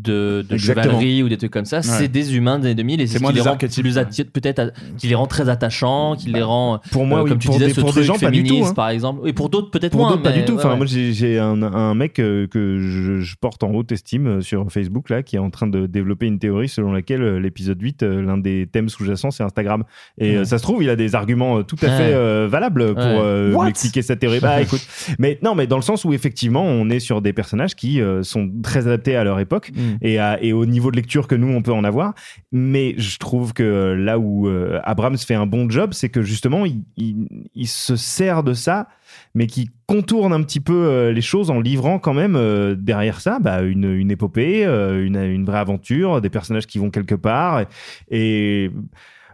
de, 0.03 0.45
de 0.49 0.57
chevalerie 0.57 1.23
ou 1.23 1.29
des 1.29 1.37
trucs 1.37 1.51
comme 1.51 1.65
ça. 1.65 1.81
C'est 1.81 2.07
des 2.07 2.35
humains 2.35 2.59
des 2.59 2.67
années 2.67 2.75
2000 2.75 3.01
et 3.01 3.07
c'est 3.07 3.17
ce 3.19 3.23
qui 3.23 3.27
les 3.27 3.33
des 3.33 3.41
rend 3.41 3.57
peut-être 3.57 4.71
qui 4.97 5.07
les 5.07 5.15
rend 5.15 5.27
très 5.27 5.49
attachants, 5.49 6.15
qui 6.15 6.29
les 6.29 6.41
rend 6.41 6.79
Pour 6.91 7.05
moi, 7.05 7.19
euh, 7.19 7.23
oui, 7.23 7.29
comme 7.29 7.39
tu 7.39 7.47
pour 7.47 7.55
disais 7.55 7.67
des- 7.67 7.73
ce 7.73 7.79
pour 7.81 7.89
des 7.89 7.93
truc 8.01 8.05
gens, 8.05 8.17
pas 8.19 8.31
du 8.31 8.43
tout, 8.43 8.63
hein. 8.65 8.73
par 8.73 8.89
exemple. 8.89 9.27
Et 9.27 9.33
pour 9.33 9.49
d'autres 9.49 9.71
peut-être 9.71 9.91
Pour 9.91 10.01
moins. 10.01 10.11
d'autres, 10.11 10.23
pas 10.23 10.31
du 10.31 10.45
tout. 10.45 10.53
ouais, 10.53 10.59
Enfin, 10.59 10.71
ouais. 10.71 10.77
moi, 10.77 10.85
j'ai 10.85 11.13
j'ai 11.13 11.39
un, 11.39 11.61
un 11.63 11.93
mec 11.95 12.19
euh, 12.19 12.47
que 12.47 12.79
je, 12.79 13.19
je 13.19 13.35
porte 13.39 13.63
en 13.63 13.71
haute 13.71 13.91
estime 13.91 14.27
euh, 14.27 14.41
sur 14.41 14.71
Facebook, 14.71 15.09
là, 15.09 15.23
qui 15.23 15.35
est 15.35 15.39
en 15.39 15.49
train 15.49 15.67
de 15.67 15.85
développer 15.87 16.25
une 16.27 16.39
théorie 16.39 16.69
selon 16.69 16.91
laquelle 16.91 17.21
euh, 17.21 17.39
l'épisode 17.39 17.81
8, 17.81 18.03
euh, 18.03 18.21
l'un 18.21 18.37
des 18.37 18.67
thèmes 18.71 18.89
sous-jacents, 18.89 19.31
c'est 19.31 19.43
Instagram. 19.43 19.83
Et 20.17 20.37
euh, 20.37 20.45
ça 20.45 20.57
se 20.57 20.63
trouve, 20.63 20.83
il 20.83 20.89
a 20.89 20.95
des 20.95 21.15
arguments 21.15 21.63
tout 21.63 21.75
à 21.81 21.85
Ouais. 21.87 21.97
fait 21.97 22.13
euh, 22.13 22.47
valables 22.49 22.93
pour 22.93 23.03
euh, 23.03 23.63
m'expliquer 23.63 24.01
sa 24.01 24.15
théorie. 24.15 24.39
Bah, 24.39 24.61
écoute. 24.61 24.81
Mais 25.17 25.39
non, 25.41 25.55
mais 25.55 25.67
dans 25.67 25.75
le 25.77 25.81
sens 25.81 26.05
où, 26.05 26.13
effectivement, 26.13 26.63
on 26.63 26.89
est 26.89 26.99
sur 26.99 27.21
des 27.21 27.33
personnages 27.33 27.75
qui 27.75 27.99
sont 28.23 28.49
très 28.63 28.87
adaptés 28.87 29.15
à 29.15 29.23
leur 29.23 29.39
époque 29.39 29.71
Mm. 29.73 29.88
Et, 30.01 30.19
à- 30.19 30.41
et 30.43 30.53
au 30.53 30.65
niveau 30.65 30.91
de 30.91 30.95
lecture 30.95 31.27
que 31.27 31.35
nous, 31.35 31.47
on 31.47 31.61
peut 31.61 31.73
en 31.73 31.83
avoir. 31.83 32.13
Mais 32.51 32.95
je 32.97 33.17
trouve 33.17 33.53
que 33.53 33.63
euh, 33.63 33.95
là 33.95 34.19
où 34.19 34.47
euh, 34.47 34.79
Abrams 34.83 35.17
fait 35.17 35.35
un 35.35 35.45
bon 35.45 35.69
job, 35.69 35.93
c'est 35.93 36.09
que 36.09 36.21
justement, 36.21 36.65
il, 36.65 36.83
il- 36.97 37.27
il 37.55 37.67
se 37.67 37.95
sert 37.95 38.43
de 38.43 38.53
ça, 38.53 38.87
mais 39.35 39.47
qui 39.47 39.69
contourne 39.87 40.33
un 40.33 40.41
petit 40.43 40.59
peu 40.59 40.73
euh, 40.85 41.11
les 41.11 41.21
choses 41.21 41.49
en 41.51 41.59
livrant 41.59 41.99
quand 41.99 42.13
même 42.13 42.35
euh, 42.35 42.75
derrière 42.75 43.21
ça 43.21 43.39
bah, 43.39 43.61
une, 43.63 43.85
une 43.91 44.11
épopée, 44.11 44.65
euh, 44.65 45.05
une, 45.05 45.17
une 45.17 45.45
vraie 45.45 45.59
aventure, 45.59 46.21
des 46.21 46.29
personnages 46.29 46.67
qui 46.67 46.77
vont 46.79 46.89
quelque 46.91 47.15
part. 47.15 47.61
Et, 47.61 48.65
et 48.65 48.71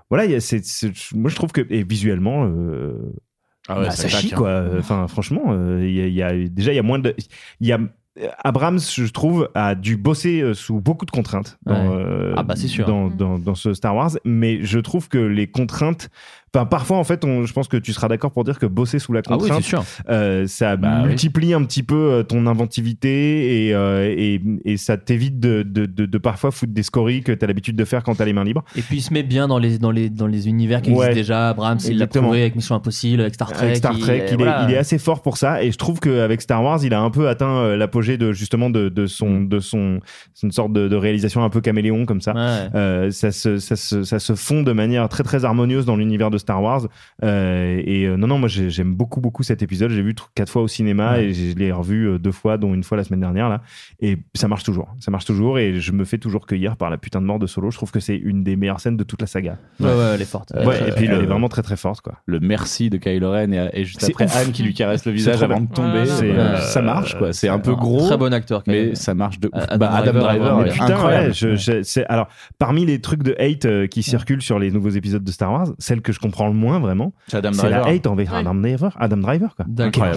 voilà, 0.09 0.40
c'est- 0.40 0.64
moi 1.16 1.30
je 1.30 1.35
trouve 1.35 1.51
que 1.51 1.61
et 1.69 1.84
visuellement. 1.84 2.45
euh, 2.45 2.93
Ah 3.67 3.80
ouais, 3.80 3.85
bah, 3.88 3.92
ça 3.92 4.08
ça 4.08 4.17
chie 4.19 4.27
claque, 4.27 4.40
quoi. 4.40 4.64
Enfin, 4.77 5.08
franchement, 5.08 5.45
euh, 5.50 5.82
il 5.84 5.93
y 5.95 6.01
a- 6.01 6.08
il 6.08 6.14
y 6.14 6.22
a, 6.22 6.48
déjà 6.48 6.72
il 6.72 6.75
y 6.75 6.80
a 6.80 6.84
moins 6.84 7.00
de, 7.00 7.16
il 7.59 7.67
y 7.67 7.72
a 7.72 7.80
Abrams, 8.44 8.80
je 8.80 9.11
trouve, 9.11 9.50
a 9.56 9.76
dû 9.76 9.98
bosser 9.98 10.42
euh, 10.42 10.53
sous 10.53 10.80
beaucoup 10.80 11.06
de 11.06 11.11
contraintes 11.11 11.58
dans, 11.66 11.74
Ouais. 11.90 11.95
euh, 12.03 12.34
Ah 12.38 12.44
bah, 12.44 12.56
sûr. 12.68 12.85
dans, 12.85 13.08
dans, 13.10 13.38
dans 13.40 13.56
ce 13.56 13.74
Star 13.74 13.95
Wars, 13.95 14.11
mais 14.24 14.64
je 14.64 14.80
trouve 14.80 15.10
que 15.10 15.18
les 15.18 15.48
contraintes, 15.48 16.10
enfin 16.56 16.66
parfois 16.66 16.98
en 16.98 17.03
fait, 17.03 17.25
on, 17.25 17.45
je 17.45 17.53
pense 17.53 17.67
que 17.67 17.77
tu 17.77 17.92
seras 17.93 18.08
d'accord 18.08 18.32
pour 18.32 18.43
dire 18.43 18.58
que 18.59 18.66
bosser 18.66 19.00
sous 19.00 19.14
la 19.14 19.22
Ah 19.27 19.34
oui, 19.34 19.40
contrainte, 19.40 19.64
sûr. 19.64 19.84
euh, 20.09 20.48
ça 20.48 20.75
Bah 20.77 21.00
oui. 21.01 21.08
multiplie 21.09 21.53
un 21.53 21.64
petit 21.64 21.84
peu 21.84 21.95
euh, 21.95 22.24
ton 22.24 22.48
inventivité 22.48 23.67
et, 23.67 23.74
euh, 23.74 24.14
et, 24.16 24.42
et 24.66 24.77
ça 24.77 24.98
t'évite 24.98 25.40
de, 25.40 25.64
de, 25.64 25.85
de, 25.85 26.06
de 26.06 26.17
parfois 26.17 26.51
foutre 26.51 26.74
des 26.74 26.84
scories 26.84 27.22
que 27.24 27.32
tu 27.32 27.43
as 27.43 27.48
l'habitude 27.48 27.75
de 27.75 27.85
faire 27.85 28.03
quand 28.03 28.16
tu 28.16 28.22
as 28.22 28.25
les 28.25 28.34
mains 28.34 28.43
libres. 28.43 28.64
Et 28.75 28.82
puis 28.82 28.98
il 28.98 29.01
se 29.01 29.14
met 29.14 29.24
bien 29.24 29.48
dans 29.48 29.58
les, 29.58 29.77
dans 29.77 29.92
les, 29.92 30.09
dans 30.09 30.27
les 30.27 30.48
univers 30.48 30.82
qui 30.82 30.92
Ouais. 30.92 31.08
existent 31.08 31.16
déjà. 31.16 31.50
Abrams, 31.50 31.80
il 31.88 31.98
l'a 31.98 32.08
prouvé 32.08 32.42
avec 32.42 32.56
Mission 32.56 32.75
Impossible, 32.75 33.22
avec 33.22 33.34
Star 33.34 33.51
Trek. 33.51 33.66
Avec 33.66 33.77
Star 33.77 33.98
Trek, 34.00 34.25
il, 34.27 34.34
est, 34.34 34.38
voilà. 34.38 34.66
il 34.67 34.74
est 34.74 34.77
assez 34.77 34.98
fort 34.98 35.22
pour 35.22 35.38
ça 35.38 35.64
et 35.64 35.72
je 35.72 35.77
trouve 35.77 36.00
qu'avec 36.00 36.42
Star 36.42 36.64
Wars, 36.64 36.80
il 36.84 36.93
a 36.93 37.01
un 37.01 37.09
peu 37.09 37.27
atteint 37.27 37.75
l'apogée 37.75 38.17
de 38.17 38.32
justement 38.32 38.69
de, 38.69 38.90
de 38.90 39.08
son 39.08 39.42
de 39.42 39.59
son 39.59 40.00
une 40.43 40.51
sorte 40.51 40.74
de, 40.74 40.88
de 40.88 40.95
réalisation 40.95 41.43
un 41.43 41.50
peu 41.50 41.61
caméléon 41.61 42.06
comme 42.06 42.22
ça. 42.22 42.34
Ouais. 42.34 42.69
Euh, 42.75 43.11
ça, 43.11 43.32
se, 43.32 43.58
ça, 43.58 43.75
se, 43.75 44.03
ça 44.03 44.19
se 44.19 44.35
fond 44.35 44.61
de 44.64 44.72
manière 44.72 45.09
très 45.09 45.24
très 45.24 45.43
harmonieuse 45.45 45.85
dans 45.85 45.95
l'univers 45.95 46.30
de 46.32 46.38
Star 46.38 46.45
Wars. 46.54 46.88
Euh, 47.24 47.82
et 47.86 48.06
euh, 48.06 48.18
non, 48.18 48.28
non, 48.28 48.38
moi 48.40 48.48
j'ai- 48.50 48.70
j'aime 48.70 48.94
beaucoup 48.94 49.22
beaucoup 49.22 49.44
cet 49.44 49.62
épisode. 49.64 49.92
J'ai 49.92 50.02
vu 50.02 50.14
tr- 50.14 50.28
quatre 50.36 50.50
fois 50.52 50.62
au 50.62 50.68
cinéma 50.68 51.14
Ouais. 51.14 51.26
et 51.26 51.34
je 51.34 51.56
l'ai 51.56 51.72
revu 51.72 52.08
euh, 52.10 52.18
deux 52.20 52.32
fois, 52.32 52.58
dont 52.58 52.74
une 52.74 52.84
fois 52.84 52.98
la 52.98 53.04
semaine 53.04 53.20
dernière 53.22 53.50
là. 53.50 53.62
Et 54.00 54.18
ça 54.34 54.48
marche 54.48 54.64
toujours. 54.64 54.94
Ça 55.00 55.12
marche 55.12 55.26
toujours 55.26 55.60
et 55.60 55.80
je 55.80 55.92
me 55.92 56.04
fais 56.06 56.18
toujours 56.18 56.46
cueillir 56.46 56.78
par 56.78 56.90
la 56.90 56.98
putain 56.98 57.22
de 57.22 57.26
mort 57.26 57.40
de 57.40 57.48
Solo. 57.48 57.72
Je 57.72 57.78
trouve 57.78 57.92
que 57.92 58.00
c'est 58.00 58.16
une 58.18 58.44
des 58.44 58.56
meilleures 58.56 58.80
scènes 58.80 58.98
de 58.98 59.04
toute 59.04 59.22
la 59.22 59.28
saga. 59.28 59.58
Ouais, 59.80 59.88
ouais, 59.88 60.12
elle 60.16 60.22
est 60.22 60.26
forte. 60.26 60.52
Ouais, 60.56 60.82
Euh, 60.82 60.88
et 60.88 60.92
puis 60.92 61.06
elle 61.06 61.22
est 61.24 61.26
vraiment 61.26 61.50
très 61.50 61.62
très 61.62 61.78
forte 61.78 62.02
quoi. 62.02 62.16
Le 62.26 62.40
merci 62.40 62.90
de 62.90 62.98
Kylo 62.98 63.32
Ren 63.32 63.52
et, 63.54 63.70
et 63.74 63.86
juste 63.86 64.04
après 64.04 64.26
ouf. 64.26 64.36
Anne 64.36 64.52
qui 64.52 64.64
lui 64.64 64.74
caresse 64.74 65.06
le 65.06 65.12
visage 65.12 65.42
avant 65.44 65.62
de 65.62 65.68
tomber. 65.72 66.04
Euh, 66.22 66.58
ça 66.60 66.82
marche 66.82 67.18
quoi. 67.18 67.34
C'est 67.34 67.50
un 67.50 67.60
peu 67.60 67.72
Un 67.72 67.76
gros. 67.76 68.06
Très 68.08 68.18
bon 68.18 68.34
acteur. 68.34 68.64
quand 68.64 68.72
Mais 68.72 68.96
ça 68.96 69.14
marche 69.14 69.40
de 69.40 69.48
ouf. 69.48 69.54
Adam 69.70 69.78
Bah, 69.78 69.92
Adam 69.94 70.20
Driver, 70.20 70.64
putain, 70.66 71.32
je- 71.32 72.02
alors, 72.10 72.28
parmi 72.60 72.86
les 72.86 73.00
trucs 73.00 73.24
de 73.24 73.36
hate 73.40 73.88
qui 73.90 74.04
circulent 74.04 74.42
sur 74.42 74.60
les 74.60 74.72
nouveaux 74.72 74.90
épisodes 74.90 75.24
de 75.24 75.32
Star 75.32 75.52
Wars, 75.52 75.68
celle 75.80 76.02
que 76.02 76.12
je 76.12 76.20
comprends 76.20 76.35
le 76.44 76.54
moins 76.54 76.80
vraiment, 76.80 77.14
C'est 77.28 77.38
Adam 77.38 77.54
c'est 77.54 77.70
la 77.70 77.80
Driver. 77.80 77.96
hate 77.96 78.08
envers 78.08 78.34
Adam 78.34 78.56
Driver. 78.56 78.96
Adam 79.00 79.18
Driver, 79.18 79.56
quoi. 79.56 79.66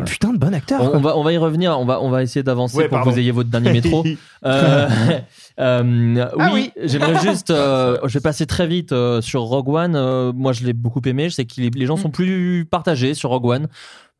Putain 0.05 0.33
de 0.33 0.39
bon 0.39 0.53
acteur. 0.53 0.95
On, 0.95 0.99
va, 1.01 1.17
on 1.17 1.23
va 1.23 1.33
y 1.33 1.37
revenir, 1.39 1.79
on 1.79 1.85
va, 1.85 2.01
on 2.03 2.11
va 2.11 2.23
essayer 2.23 2.43
d'avancer 2.43 2.77
Ouais, 2.79 2.89
pour 2.89 3.01
que 3.01 3.09
vous 3.09 3.19
ayez 3.19 3.31
votre 3.31 3.51
dernier 3.51 3.73
métro. 3.73 4.05
Euh, 4.47 4.89
euh, 5.61 6.27
oui, 6.53 6.71
j'aimerais 6.85 7.19
juste. 7.23 7.51
euh, 7.51 7.99
je 8.05 8.15
vais 8.15 8.21
passer 8.23 8.47
très 8.47 8.69
vite 8.69 8.93
euh, 8.93 9.21
sur 9.21 9.43
Rogue 9.43 9.69
One. 9.71 9.97
Euh, 9.97 10.33
moi, 10.33 10.53
je 10.53 10.65
l'ai 10.65 10.73
beaucoup 10.73 11.01
aimé. 11.07 11.29
Je 11.29 11.35
sais 11.35 11.45
que 11.45 11.55
les, 11.61 11.71
les 11.71 11.87
gens 11.87 11.97
sont 11.97 12.11
plus 12.11 12.65
partagés 12.71 13.15
sur 13.15 13.31
Rogue 13.31 13.47
One. 13.47 13.67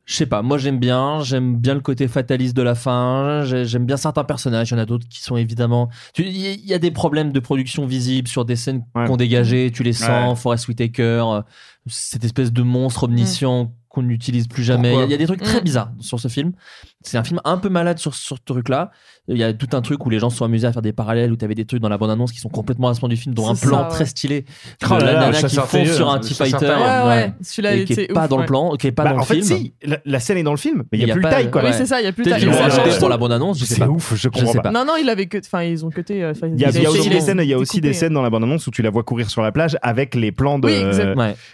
Je 0.09 0.15
sais 0.15 0.25
pas, 0.25 0.41
moi 0.41 0.57
j'aime 0.57 0.79
bien, 0.79 1.23
j'aime 1.23 1.57
bien 1.59 1.75
le 1.75 1.81
côté 1.81 2.09
fataliste 2.09 2.57
de 2.57 2.63
la 2.63 2.75
fin, 2.75 3.43
j'ai- 3.45 3.67
j'aime 3.67 3.85
bien 3.85 3.99
certains 3.99 4.25
personnages, 4.25 4.71
il 4.71 4.73
y 4.73 4.77
en 4.79 4.81
a 4.81 4.87
d'autres 4.87 5.07
qui 5.07 5.21
sont 5.23 5.37
évidemment... 5.37 5.91
tu- 6.15 6.25
Il 6.25 6.67
y, 6.67 6.73
a 6.73 6.79
des 6.79 6.91
problèmes 6.91 7.31
de 7.31 7.41
production 7.41 7.85
visibles 7.85 8.27
sur 8.27 8.47
des 8.47 8.57
scènes 8.57 8.85
Ouais. 8.95 9.07
qu'on 9.07 9.19
dégageait, 9.19 9.71
tu 9.71 9.83
les 9.83 9.93
sens, 9.93 10.31
Ouais. 10.31 10.37
Forest 10.41 10.67
Whitaker, 10.69 11.03
euh, 11.29 11.43
cette 11.87 12.25
espèce 12.25 12.55
de 12.55 12.63
monstre 12.63 13.05
omniscient 13.05 13.75
qu'on 13.91 14.01
n'utilise 14.03 14.49
plus 14.49 14.63
jamais. 14.65 14.89
Il 14.89 14.93
y, 14.93 14.97
a- 14.97 15.01
Pourquoi 15.01 15.07
il 15.09 15.11
y 15.11 15.15
a 15.15 15.19
des 15.19 15.27
trucs 15.27 15.43
très 15.43 15.61
Mm. 15.61 15.65
bizarres 15.65 15.93
sur 16.01 16.19
ce 16.19 16.29
film. 16.29 16.53
C'est 17.05 17.17
un 17.17 17.25
film 17.25 17.41
un 17.45 17.59
peu 17.59 17.69
malade 17.69 17.99
sur, 17.99 18.15
sur 18.15 18.37
ce 18.39 18.43
truc-là. 18.45 18.91
Il 19.29 19.37
y 19.39 19.45
a 19.45 19.53
tout 19.53 19.69
un 19.73 19.83
truc 19.83 20.05
où 20.05 20.11
les 20.11 20.19
gens 20.19 20.31
se 20.31 20.39
sont 20.39 20.45
amusés 20.45 20.67
à 20.67 20.73
faire 20.73 20.83
des 20.83 20.93
parallèles, 20.93 21.31
où 21.31 21.37
tu 21.37 21.45
avais 21.45 21.55
des 21.55 21.65
trucs 21.65 21.81
dans 21.81 21.89
la 21.89 21.99
bande-annonce 21.99 22.33
qui 22.33 22.41
sont 22.41 22.49
complètement 22.49 22.89
à 22.89 22.95
ce 22.95 23.01
moment 23.01 23.11
du 23.11 23.17
film, 23.17 23.35
dont 23.35 23.49
un 23.49 23.55
plan 23.55 23.83
ouais. 23.85 23.89
très 23.89 24.07
stylé 24.07 24.41
de 24.43 24.47
Oh 24.91 24.95
là 24.99 25.13
la 25.13 25.13
nana 25.21 25.43
qui 25.43 25.57
fonce 25.57 25.93
sur 25.93 26.11
un 26.11 26.19
T-Fighter. 26.19 26.67
Ouais, 26.67 27.09
ouais, 27.09 27.33
celui-là, 27.41 27.85
qui 27.85 27.93
est 27.93 28.13
pas 28.13 28.27
dans 28.27 28.39
le 28.39 28.47
plan, 28.47 28.73
qui 28.77 28.89
est 28.89 28.93
pas 28.93 29.05
Bah, 29.05 29.11
dans 29.11 29.17
le 29.17 29.23
en 29.23 29.25
fait, 29.27 29.35
film. 29.43 29.45
si, 29.45 29.75
la, 29.85 29.99
la 30.05 30.19
scène 30.19 30.39
est 30.39 30.43
dans 30.43 30.51
le 30.51 30.57
film, 30.57 30.85
mais 30.91 30.99
il 30.99 31.05
n'y 31.05 31.11
a, 31.11 31.15
plus 31.15 31.23
de 31.23 31.29
taille, 31.29 31.51
quoi. 31.51 31.63
Oui, 31.63 31.71
c'est 31.73 31.87
ça, 31.87 32.01
il 32.01 32.05
y 32.05 32.09
a 32.09 32.13
plus 32.13 32.25
de 32.25 32.31
taille. 32.31 32.41
qu'ils 32.41 32.49
l'ont 32.51 32.99
pour 32.99 33.09
la 33.09 33.17
bande-annonce, 33.17 33.61
je 33.61 33.65
sais 33.65 33.75
C'est 33.77 33.85
ouf, 33.85 34.15
je 34.17 34.29
comprends 34.29 34.53
sais 34.53 34.61
pas. 34.61 34.71
Non, 34.71 34.85
non, 34.85 34.95
il 35.01 35.09
avait 35.09 35.27
que. 35.27 35.39
Enfin, 35.39 35.63
ils 35.63 35.85
ont 35.85 35.91
cuté. 35.91 36.25
euh, 36.25 36.33
Il 36.43 36.61
y 36.61 36.65
a, 36.65 36.71
ils 36.71 36.89
aussi 36.89 37.09
des 37.09 37.21
scènes, 37.21 37.39
il 37.43 37.49
y 37.49 37.53
a 37.53 37.57
découpé, 37.57 37.63
aussi 37.63 37.81
des 37.81 37.91
hein. 37.91 37.93
scènes 37.93 38.15
dans 38.15 38.23
la 38.23 38.31
bande-annonce 38.31 38.67
où 38.67 38.71
tu 38.71 38.83
la 38.83 38.91
vois 38.91 39.05
courir 39.05 39.31
sur 39.31 39.43
la 39.43 39.53
plage 39.53 39.77
avec 39.83 40.15
les 40.15 40.33
plans 40.33 40.59
de, 40.59 40.69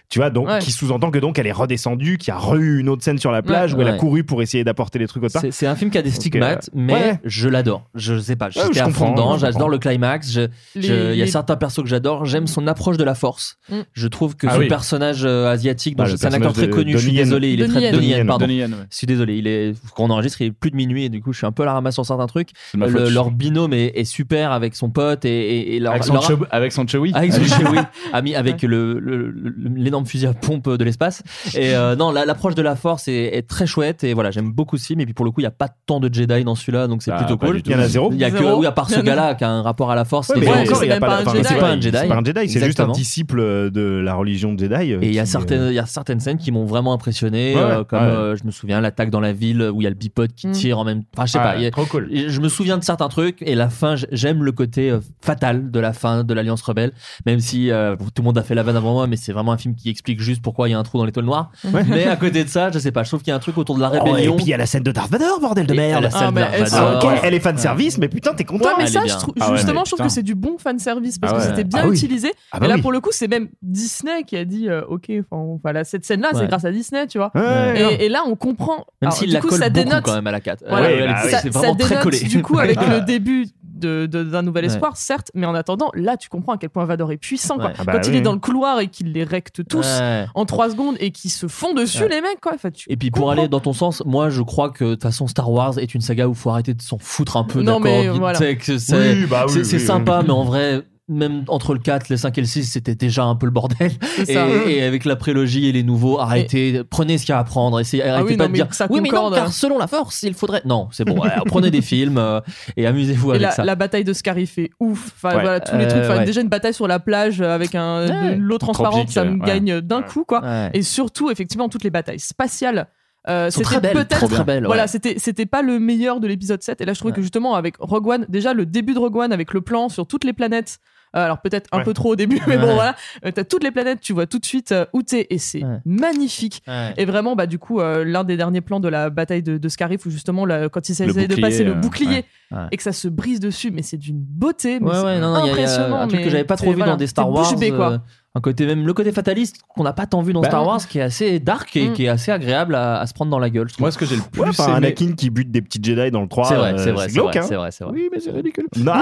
tu 0.09 0.21
vois, 0.21 0.31
donc 0.31 0.49
qui 0.61 0.73
sous-entend 0.73 1.11
que 1.11 1.19
donc 1.19 1.39
elle 1.39 1.47
est 1.47 1.53
redescendue, 1.53 2.19
qu'il 2.19 2.29
y 2.29 2.37
a 2.37 2.39
re 2.39 2.55
eu 2.57 2.81
une 2.81 2.89
autre 2.89 3.03
scène 3.03 3.19
sur 3.19 3.31
la 3.33 3.43
plage 3.43 3.75
où 3.75 3.81
elle 3.81 3.89
a 3.89 3.97
couru 3.99 4.25
pour 4.25 4.41
essayer 4.43 4.65
d'apporter 4.65 4.99
des 4.99 5.07
trucs 5.07 5.25
C'est 5.51 5.67
un 5.67 5.75
film 5.77 5.91
qui 5.91 5.99
a 5.99 6.03
des 6.03 6.11
stigmates, 6.11 6.71
mais 6.75 6.93
ouais. 6.93 7.21
je 7.25 7.49
l'adore. 7.49 7.89
Je 7.95 8.19
sais 8.19 8.37
pas, 8.37 8.47
Ouais, 8.47 8.53
j'étais 8.55 8.79
je 8.81 8.85
à 8.85 8.91
fond 8.91 9.13
dedans, 9.13 9.39
j'adore 9.39 9.69
le 9.69 9.79
climax. 9.79 10.31
je- 10.33 10.41
Les- 10.75 10.83
je- 10.83 11.13
Il 11.13 11.19
y 11.19 11.23
a 11.23 11.27
certains 11.27 11.57
persos 11.57 11.83
que 11.83 11.89
j'adore. 11.89 12.25
J'aime 12.25 12.47
son 12.47 12.67
approche 12.67 12.97
de 12.97 13.05
la 13.05 13.15
force. 13.15 13.57
Mm. 13.71 13.75
Je 13.93 14.09
trouve 14.09 14.37
que 14.37 14.47
Ah 14.49 14.55
ce 14.55 14.59
oui. 14.61 14.69
personnage 14.69 15.25
euh, 15.25 15.47
asiatique, 15.51 15.97
Bah, 15.97 16.07
c'est 16.09 16.25
un 16.27 16.33
acteur 16.33 16.53
très 16.53 16.69
connu, 16.71 16.93
je 16.93 16.99
suis 16.99 17.13
désolé, 17.13 17.53
il 17.53 17.61
est 17.63 17.69
très. 17.69 17.91
Donnie 17.93 18.15
pardon. 18.27 18.47
Ouais. 18.47 18.67
Je 18.91 18.97
suis 18.97 19.07
désolé, 19.07 19.37
il 19.39 19.47
est 19.47 19.73
quand 19.95 20.05
on 20.05 20.11
enregistre, 20.11 20.41
il 20.43 20.47
est 20.49 20.51
plus 20.53 20.71
de 20.71 20.77
minuit 20.77 21.05
et 21.05 21.09
du 21.09 21.21
coup 21.21 21.33
je 21.33 21.39
suis 21.39 21.47
un 21.47 21.53
peu 21.53 21.63
à 21.63 21.67
la 21.67 21.73
ramasse 21.75 21.95
sur 21.95 22.07
certains 22.07 22.27
trucs. 22.27 22.51
Leur 22.75 23.31
binôme 23.31 23.73
est, 23.73 24.05
super 24.05 24.53
avec 24.53 24.75
son 24.77 24.91
pote 24.91 25.25
et, 25.25 25.79
leur, 25.81 25.93
Avec 25.93 26.05
son, 26.05 26.21
Chewie. 26.21 26.45
avec 26.51 26.73
son 26.73 26.87
Chewie, 26.87 27.13
ami 28.13 28.35
avec 28.35 28.63
l'énorme 28.63 30.07
fusil 30.07 30.27
à 30.27 30.35
pompe 30.35 30.69
de 30.71 30.85
l'espace. 30.85 31.23
Et 31.55 31.75
euh, 31.75 31.97
non, 31.97 32.11
la- 32.11 32.25
l'approche 32.25 32.55
de 32.55 32.63
la 32.63 32.77
Force 32.77 33.09
est, 33.09 33.37
est 33.37 33.43
très 33.49 33.67
chouette 33.67 34.05
et 34.05 34.15
voilà, 34.15 34.31
j'aime 34.31 34.51
beaucoup 34.53 34.77
ce 34.77 34.87
film. 34.87 35.01
Et 35.01 35.05
puis 35.05 35.15
pour 35.15 35.24
le 35.25 35.31
coup, 35.31 35.41
il 35.41 35.45
y 35.45 35.47
a 35.47 35.51
pas 35.51 35.69
tant 35.87 36.01
de 36.01 36.13
Jedi 36.13 36.45
dans 36.45 36.55
celui-là, 36.55 36.87
donc 36.87 37.03
c'est 37.03 37.11
Ah, 37.11 37.17
plutôt 37.17 37.37
cool. 37.37 37.61
Il 37.65 37.73
y 37.73 37.75
en 37.75 37.79
a 37.79 37.89
zéro 37.89 38.11
Il 38.13 38.19
y 38.19 38.25
a 38.25 38.31
que, 38.31 38.39
Zéro. 38.39 38.59
oui, 38.61 38.67
à 38.67 38.73
part 38.73 38.89
ce 38.91 39.01
gars-là 39.01 39.35
qui 39.35 39.45
a 39.45 39.51
un 39.51 39.63
rapport 39.63 39.91
à 39.91 39.95
la 39.95 40.05
Force. 40.05 40.29
Ouais, 40.31 40.37
mais 40.41 40.49
encore, 40.49 40.83
a 40.83 40.87
pas- 41.01 41.23
c'est 41.43 41.59
pas 41.59 41.71
un 41.71 41.81
Jedi. 41.81 41.97
C'est 41.99 42.09
pas 42.09 42.17
un 42.17 42.25
Jedi, 42.25 42.49
c'est 42.49 42.65
juste 42.65 42.81
un 42.81 42.89
disciple 42.93 43.71
de 43.71 44.01
la 44.05 44.15
religion 44.15 44.57
Jedi. 44.57 44.93
euh, 44.93 44.99
Et 45.03 45.09
il 45.09 45.15
y 45.15 45.19
a 45.21 45.27
certaines, 45.27 45.61
euh, 45.63 45.73
il 45.73 45.75
y 45.75 45.79
a 45.79 45.87
certaines 45.87 46.21
scènes 46.21 46.39
qui 46.39 46.53
m'ont 46.53 46.65
vraiment 46.67 46.93
impressionné, 46.93 47.55
Ouais, 47.55 47.61
euh, 47.61 47.85
comme 47.85 47.99
Ouais. 48.01 48.05
euh, 48.09 48.37
je 48.37 48.45
me 48.45 48.51
souviens 48.51 48.81
l'attaque 48.81 49.11
dans 49.11 49.21
la 49.21 49.33
ville 49.33 49.63
où 49.73 49.81
il 49.81 49.85
y 49.85 49.87
a 49.87 49.91
le 49.91 49.97
bipod 49.97 50.33
qui 50.35 50.49
Mm. 50.49 50.53
tire 50.53 50.79
en 50.79 50.85
même. 50.85 51.03
Enfin, 51.17 51.27
je 51.27 51.33
sais 51.33 51.39
pas. 51.39 51.51
a- 51.57 51.71
trop 51.71 51.87
cool. 51.87 52.09
Je 52.13 52.41
me 52.41 52.49
souviens 52.49 52.79
de 52.79 52.85
certains 52.85 53.09
trucs 53.09 53.43
et 53.43 53.55
la 53.55 53.69
fin, 53.71 53.95
j'aime 54.13 54.43
le 54.45 54.53
côté 54.53 54.91
euh, 54.91 55.01
fatal 55.23 55.71
de 55.71 55.81
la 55.81 55.93
fin 55.93 56.25
de 56.25 56.35
l'Alliance 56.35 56.63
rebelle, 56.63 56.93
même 57.27 57.41
si 57.41 57.71
euh, 57.71 57.97
tout 57.97 58.23
le 58.23 58.25
monde 58.25 58.39
a 58.39 58.43
fait 58.43 58.55
la 58.55 58.63
vanne 58.63 58.77
avant 58.77 58.93
moi, 58.93 59.07
mais 59.07 59.17
c'est 59.17 59.33
vraiment 59.33 59.53
un 59.53 59.57
film 59.59 59.75
qui 59.75 59.89
explique 59.91 60.21
juste 60.21 60.43
pourquoi 60.43 60.69
il 60.69 60.73
y 60.73 60.75
a 60.75 60.79
un 60.79 60.83
trou 60.83 60.99
dans 60.99 61.05
l'étoile 61.05 61.25
noire. 61.27 61.51
Mais 61.89 62.07
à 62.07 62.17
côté 62.17 62.45
de 62.45 62.49
ça, 62.49 62.71
je 62.71 62.79
sais 62.79 62.93
pas. 62.93 63.03
Je 63.03 63.09
trouve 63.11 63.21
qu'il 63.21 63.29
y 63.31 63.33
a 63.33 63.37
un 63.37 63.41
truc 63.41 63.57
autour 63.59 63.77
de 63.77 63.81
la 63.81 63.89
Oh, 63.93 64.05
rébellion. 64.05 64.33
et 64.35 64.37
puis 64.37 64.45
il 64.47 64.49
y 64.51 64.55
a 64.55 64.57
la 64.57 64.67
scène 64.67 64.83
de 64.83 64.93
Darth 64.93 65.11
Vader, 65.19 65.41
bordel 65.41 65.67
de 65.67 65.75
merde. 65.75 66.03
la 66.03 66.11
scène 66.11 66.21
Ah, 66.25 66.31
mais 66.33 66.43
elle- 66.53 66.65
Vader. 66.65 67.07
Ok, 67.07 67.13
elle 67.23 67.35
est 67.35 67.41
fan 67.41 67.57
service, 67.59 67.99
mais 67.99 68.09
putain, 68.09 68.35
t'es 68.35 68.45
content. 68.45 68.65
Ouais, 68.65 68.71
mais 68.79 68.83
Elle 68.85 68.89
est 68.91 68.93
ça, 68.93 69.01
bien. 69.03 69.17
Ah 69.41 69.51
ouais, 69.51 69.57
justement, 69.57 69.81
mais 69.81 69.85
je 69.85 69.91
trouve 69.91 69.99
putain. 69.99 70.07
que 70.07 70.13
c'est 70.13 70.23
du 70.23 70.35
bon 70.35 70.57
fan 70.59 70.79
service 70.79 71.19
parce 71.19 71.33
Ah 71.33 71.37
que 71.37 71.43
ouais. 71.43 71.49
c'était 71.51 71.65
bien 71.65 71.81
Ah 71.85 71.87
oui. 71.89 71.97
utilisé. 71.97 72.33
Ah 72.53 72.59
bah 72.59 72.67
et 72.67 72.69
là, 72.69 72.75
oui. 72.77 72.83
pour 72.83 72.91
le 72.93 73.01
coup, 73.01 73.11
c'est 73.13 73.29
même 73.29 73.49
Disney 73.63 74.25
qui 74.25 74.37
a 74.37 74.45
dit 74.45 74.69
euh, 74.69 74.83
Ok, 74.89 75.11
enfin, 75.31 75.59
voilà, 75.63 75.85
cette 75.85 76.05
scène-là, 76.05 76.31
Ouais. 76.33 76.41
c'est 76.41 76.47
grâce 76.49 76.65
à 76.65 76.71
Disney, 76.73 77.07
tu 77.07 77.19
vois. 77.19 77.31
Ouais, 77.35 77.97
et, 78.05 78.09
là, 78.09 78.23
on 78.27 78.35
comprend. 78.35 78.77
Même 78.77 78.85
Alors, 79.03 79.13
s'il 79.15 79.29
du 79.29 79.35
la 79.35 79.41
coup, 79.41 79.49
colle 79.49 79.59
ça 79.59 79.71
beaucoup 79.71 79.89
dénote. 79.89 80.05
quand 80.05 80.15
même 80.15 80.27
à 80.27 80.33
la 80.33 80.41
4. 80.41 80.65
Voilà. 80.69 80.89
Ouais, 80.89 81.07
bah 81.07 81.15
oui. 81.25 81.31
Ça- 81.31 81.39
c'est 81.41 81.53
ça 81.53 81.59
vraiment 81.59 81.77
très 81.77 81.89
dénote, 81.91 82.03
collé. 82.03 82.19
Du 82.21 82.43
coup, 82.43 82.59
avec 82.59 82.81
Ouais. 82.81 82.89
le 82.91 83.01
début 83.03 83.47
de- 83.85 84.07
de- 84.07 84.25
d'un 84.25 84.43
nouvel 84.43 84.65
Ouais. 84.65 84.71
espoir, 84.73 84.97
certes, 84.97 85.31
mais 85.35 85.47
en 85.47 85.55
attendant, 85.55 85.91
là, 85.95 86.17
tu 86.17 86.29
comprends 86.29 86.53
à 86.55 86.59
quel 86.59 86.71
point 86.71 86.85
Vador 86.85 87.13
est 87.13 87.17
puissant. 87.17 87.57
Quoi. 87.57 87.67
Ouais. 87.67 87.73
Ah 87.79 87.85
bah 87.85 87.93
Quand 87.93 88.09
il 88.09 88.15
est 88.15 88.21
dans 88.21 88.33
le 88.33 88.39
couloir 88.39 88.81
et 88.81 88.89
qu'il 88.89 89.13
les 89.13 89.25
recte 89.25 89.67
tous 89.69 89.87
Ouais. 90.01 90.27
en 90.35 90.45
3 90.45 90.71
secondes 90.71 90.97
et 91.01 91.11
qu'ils 91.11 91.31
se 91.31 91.47
font 91.49 91.75
dessus, 91.75 92.03
Ouais. 92.03 92.09
les 92.09 92.21
mecs, 92.21 92.41
quoi. 92.41 92.53
Enfin, 92.55 92.71
tu 92.71 92.91
Et 92.91 92.97
puis 92.97 93.11
pour 93.11 93.31
aller 93.31 93.49
dans 93.49 93.61
ton 93.61 93.73
sens, 93.73 94.03
moi 94.07 94.31
je 94.31 94.43
crois 94.43 94.71
que 94.71 94.85
de 94.85 94.91
toute 94.95 95.03
façon 95.03 95.27
Star 95.27 95.51
Wars 95.51 95.79
est 95.79 95.95
une 95.95 96.01
saga 96.01 96.27
où 96.29 96.31
il 96.33 96.37
faut 96.37 96.51
arrêter 96.51 96.75
de 96.75 96.83
s'en 96.83 96.99
foutre 96.99 97.37
un 97.37 97.45
peu. 97.45 97.61
Non, 97.63 97.81
d'accord, 97.81 97.83
mais 97.83 98.09
voilà. 98.09 98.39
que 98.55 98.79
c'est 98.79 99.21
Oui, 99.21 99.27
bah 99.27 99.45
oui, 99.47 99.53
c'est- 99.53 99.59
oui, 99.61 99.65
c'est 99.65 99.77
oui, 99.77 99.83
sympa, 99.87 100.23
mais 100.25 100.31
en 100.31 100.45
vrai. 100.45 100.83
Même 101.07 101.45
entre 101.49 101.75
le 101.75 101.81
4, 101.81 102.09
le 102.09 102.17
5 102.17 102.39
et 102.39 102.41
le 102.41 102.47
6, 102.47 102.65
c'était 102.65 102.95
déjà 102.95 103.25
un 103.25 103.37
peu 103.37 103.45
le 103.45 103.53
bordel. 103.53 103.93
Et, 104.27 104.83
avec 104.83 105.05
la 105.05 105.17
prélogie 105.17 105.67
et 105.69 105.73
les 105.73 105.83
nouveaux, 105.83 106.19
arrêtez, 106.19 106.83
prenez 106.89 107.19
ce 107.19 107.27
qu'il 107.27 107.33
y 107.35 107.37
a 107.37 107.41
à 107.41 107.45
prendre. 107.45 107.79
Essayez, 107.79 108.03
arrêtez 108.05 108.21
Ah 108.21 108.25
oui, 108.25 108.37
pas 108.39 108.45
non, 108.45 108.49
de 108.49 108.53
mais 108.53 108.59
dire 108.65 108.73
ça 108.73 108.87
Oui, 108.89 109.01
mais 109.03 109.11
non, 109.11 109.31
car 109.31 109.53
selon 109.53 109.77
la 109.79 109.87
force, 109.87 110.23
il 110.23 110.33
faudrait. 110.33 110.63
Non, 110.65 110.89
c'est 110.93 111.05
bon. 111.05 111.21
ouais, 111.21 111.29
prenez 111.45 111.71
des 111.71 111.83
films 111.83 112.17
euh, 112.17 112.41
et 112.79 112.87
amusez-vous 112.87 113.31
avec 113.33 113.43
la, 113.43 113.51
ça. 113.51 113.65
la 113.65 113.75
bataille 113.75 114.05
de 114.05 114.15
Scarif 114.15 114.57
est 114.57 114.71
ouf. 114.81 115.13
Enfin, 115.17 115.37
Ouais. 115.37 115.43
voilà, 115.43 115.61
tous 115.61 115.77
les 115.77 115.85
Euh, 115.85 115.89
trucs. 115.91 116.03
Enfin, 116.05 116.19
ouais. 116.21 116.25
Déjà, 116.25 116.41
une 116.41 116.49
bataille 116.49 116.73
sur 116.75 116.89
la 116.89 116.99
plage 117.01 117.43
avec 117.43 117.75
un, 117.75 118.07
Ouais. 118.07 118.37
de 118.37 118.41
l'eau 118.41 118.57
transparente, 118.57 119.11
ça 119.11 119.25
me 119.25 119.39
ouais. 119.41 119.47
gagne 119.47 119.81
d'un 119.83 120.01
coup, 120.01 120.25
quoi. 120.25 120.43
Ouais. 120.43 120.71
Et 120.73 120.81
surtout, 120.83 121.31
effectivement, 121.31 121.69
toutes 121.69 121.85
les 121.85 121.91
batailles 121.91 122.19
spatiales. 122.21 122.87
euh, 123.29 123.49
c'était 123.51 123.65
très 123.65 123.81
belles, 123.81 123.93
peut-être 123.95 124.45
belles, 124.45 124.67
voilà 124.67 124.83
ouais. 124.83 124.89
c'était 124.89 125.15
c'était 125.19 125.47
pas 125.47 125.63
le 125.63 125.79
meilleur 125.79 126.21
de 126.21 126.27
l'épisode 126.27 126.63
7 126.63 126.83
et 126.83 126.85
là 126.85 126.93
je 126.93 126.99
trouvais 126.99 127.13
Ouais. 127.13 127.17
que 127.17 127.23
justement 127.23 127.55
avec 127.55 127.77
Rogue 127.79 128.07
One 128.07 128.27
déjà 128.29 128.53
le 128.53 128.67
début 128.67 128.93
de 128.93 128.99
Rogue 128.99 129.17
One 129.17 129.33
avec 129.33 129.55
le 129.55 129.63
plan 129.63 129.89
sur 129.89 130.07
toutes 130.07 130.25
les 130.25 130.35
planètes 130.35 130.77
euh, 130.77 130.94
alors 131.23 131.41
peut-être 131.41 131.69
un 131.73 131.79
Ouais. 131.79 131.85
peu 131.85 131.95
trop 131.95 132.13
au 132.13 132.17
début 132.17 132.41
mais 132.47 132.59
bon 132.59 132.75
voilà 132.75 132.95
euh, 133.25 133.31
t'as 133.31 133.45
toutes 133.45 133.63
les 133.65 133.71
planètes 133.71 134.01
tu 134.01 134.13
vois 134.13 134.27
tout 134.27 134.39
de 134.39 134.45
suite 134.47 134.73
euh, 134.73 134.85
où 134.93 135.03
t'es 135.03 135.27
et 135.31 135.39
c'est 135.39 135.65
Ouais. 135.65 135.79
magnifique 135.85 136.63
et 136.97 137.05
vraiment, 137.05 137.37
bah, 137.37 137.47
du 137.47 137.59
coup, 137.59 137.81
euh, 137.81 138.05
l'un 138.05 138.25
des 138.25 138.37
derniers 138.37 138.61
plans 138.61 138.81
de 138.81 138.89
la 138.89 139.09
bataille 139.11 139.43
de, 139.43 139.57
de 139.59 139.69
Scarif, 139.69 140.05
où 140.07 140.11
justement, 140.11 140.45
là, 140.45 140.69
quand 140.69 140.89
il 140.89 140.95
s'essaie 140.95 141.27
de 141.27 141.41
passer 141.41 141.65
le 141.65 141.73
euh, 141.73 141.75
bouclier 141.75 142.25
et 142.71 142.77
que 142.77 142.83
ça 142.83 142.93
se 142.93 143.09
brise 143.09 143.41
dessus, 143.41 143.71
mais 143.71 143.83
c'est 143.83 143.97
d'une 143.97 144.19
beauté, 144.21 144.79
mais 144.81 144.89
Ouais, 144.91 144.95
c'est 144.97 145.05
ouais, 145.05 145.19
non, 145.21 145.33
non, 145.35 145.41
il 145.41 145.41
y 145.41 145.43
a- 145.43 145.47
y 145.47 145.49
a 145.49 145.53
impressionnant. 145.53 145.97
un 146.01 146.07
truc 146.09 146.21
mais 146.21 146.25
que 146.25 146.31
j'avais 146.31 146.45
pas 146.45 146.57
trop 146.57 146.71
vu 146.71 146.77
voilà, 146.77 146.93
dans 146.93 146.99
des 146.99 147.07
Star 147.07 147.31
Wars. 147.31 147.49
bouche 147.51 147.59
bée, 147.59 147.71
quoi. 147.71 148.03
Euh, 148.35 148.39
un 148.39 148.41
côté 148.41 148.67
même 148.67 148.85
le 148.87 148.93
côté 148.93 149.13
fataliste 149.13 149.61
qu'on 149.69 149.85
n'a 149.85 149.93
pas 149.93 150.07
tant 150.07 150.23
vu 150.23 150.33
dans 150.33 150.41
Bah, 150.41 150.49
Star 150.49 150.67
Wars, 150.67 150.87
qui 150.89 150.99
est 150.99 151.03
assez 151.03 151.39
dark 151.41 151.77
et 151.77 151.89
Mm. 151.89 151.93
qui 151.93 152.05
est 152.05 152.09
assez 152.09 152.33
agréable 152.33 152.75
à, 152.75 152.99
à 153.01 153.07
se 153.07 153.15
prendre 153.15 153.31
dans 153.31 153.39
la 153.39 153.49
gueule. 153.51 153.69
Moi, 153.79 153.91
ce 153.91 153.99
que 153.99 154.07
j'ai 154.07 154.17
le 154.17 154.23
plus 154.23 154.41
Ouais, 154.43 154.49
aimé- 154.49 154.75
Anakin 154.75 155.13
qui 155.13 155.31
bute 155.31 155.51
des 155.51 155.63
petits 155.63 155.81
Jedi 155.83 156.11
dans 156.11 156.23
le 156.23 156.29
3. 156.29 156.45
c'est 156.49 156.55
vrai, 156.57 156.73
euh, 156.75 156.79
c'est 156.79 156.91
vrai, 156.93 157.09
c'est 157.09 157.21
vrai, 157.21 157.39
hein. 157.39 157.43
c'est 157.43 157.55
vrai, 157.55 157.71
c'est 157.71 157.85
vrai. 157.85 157.93
Oui, 157.95 158.09
mais 158.13 158.21
c'est 158.21 158.31
ridicule. 158.33 158.67
Non, 158.77 158.93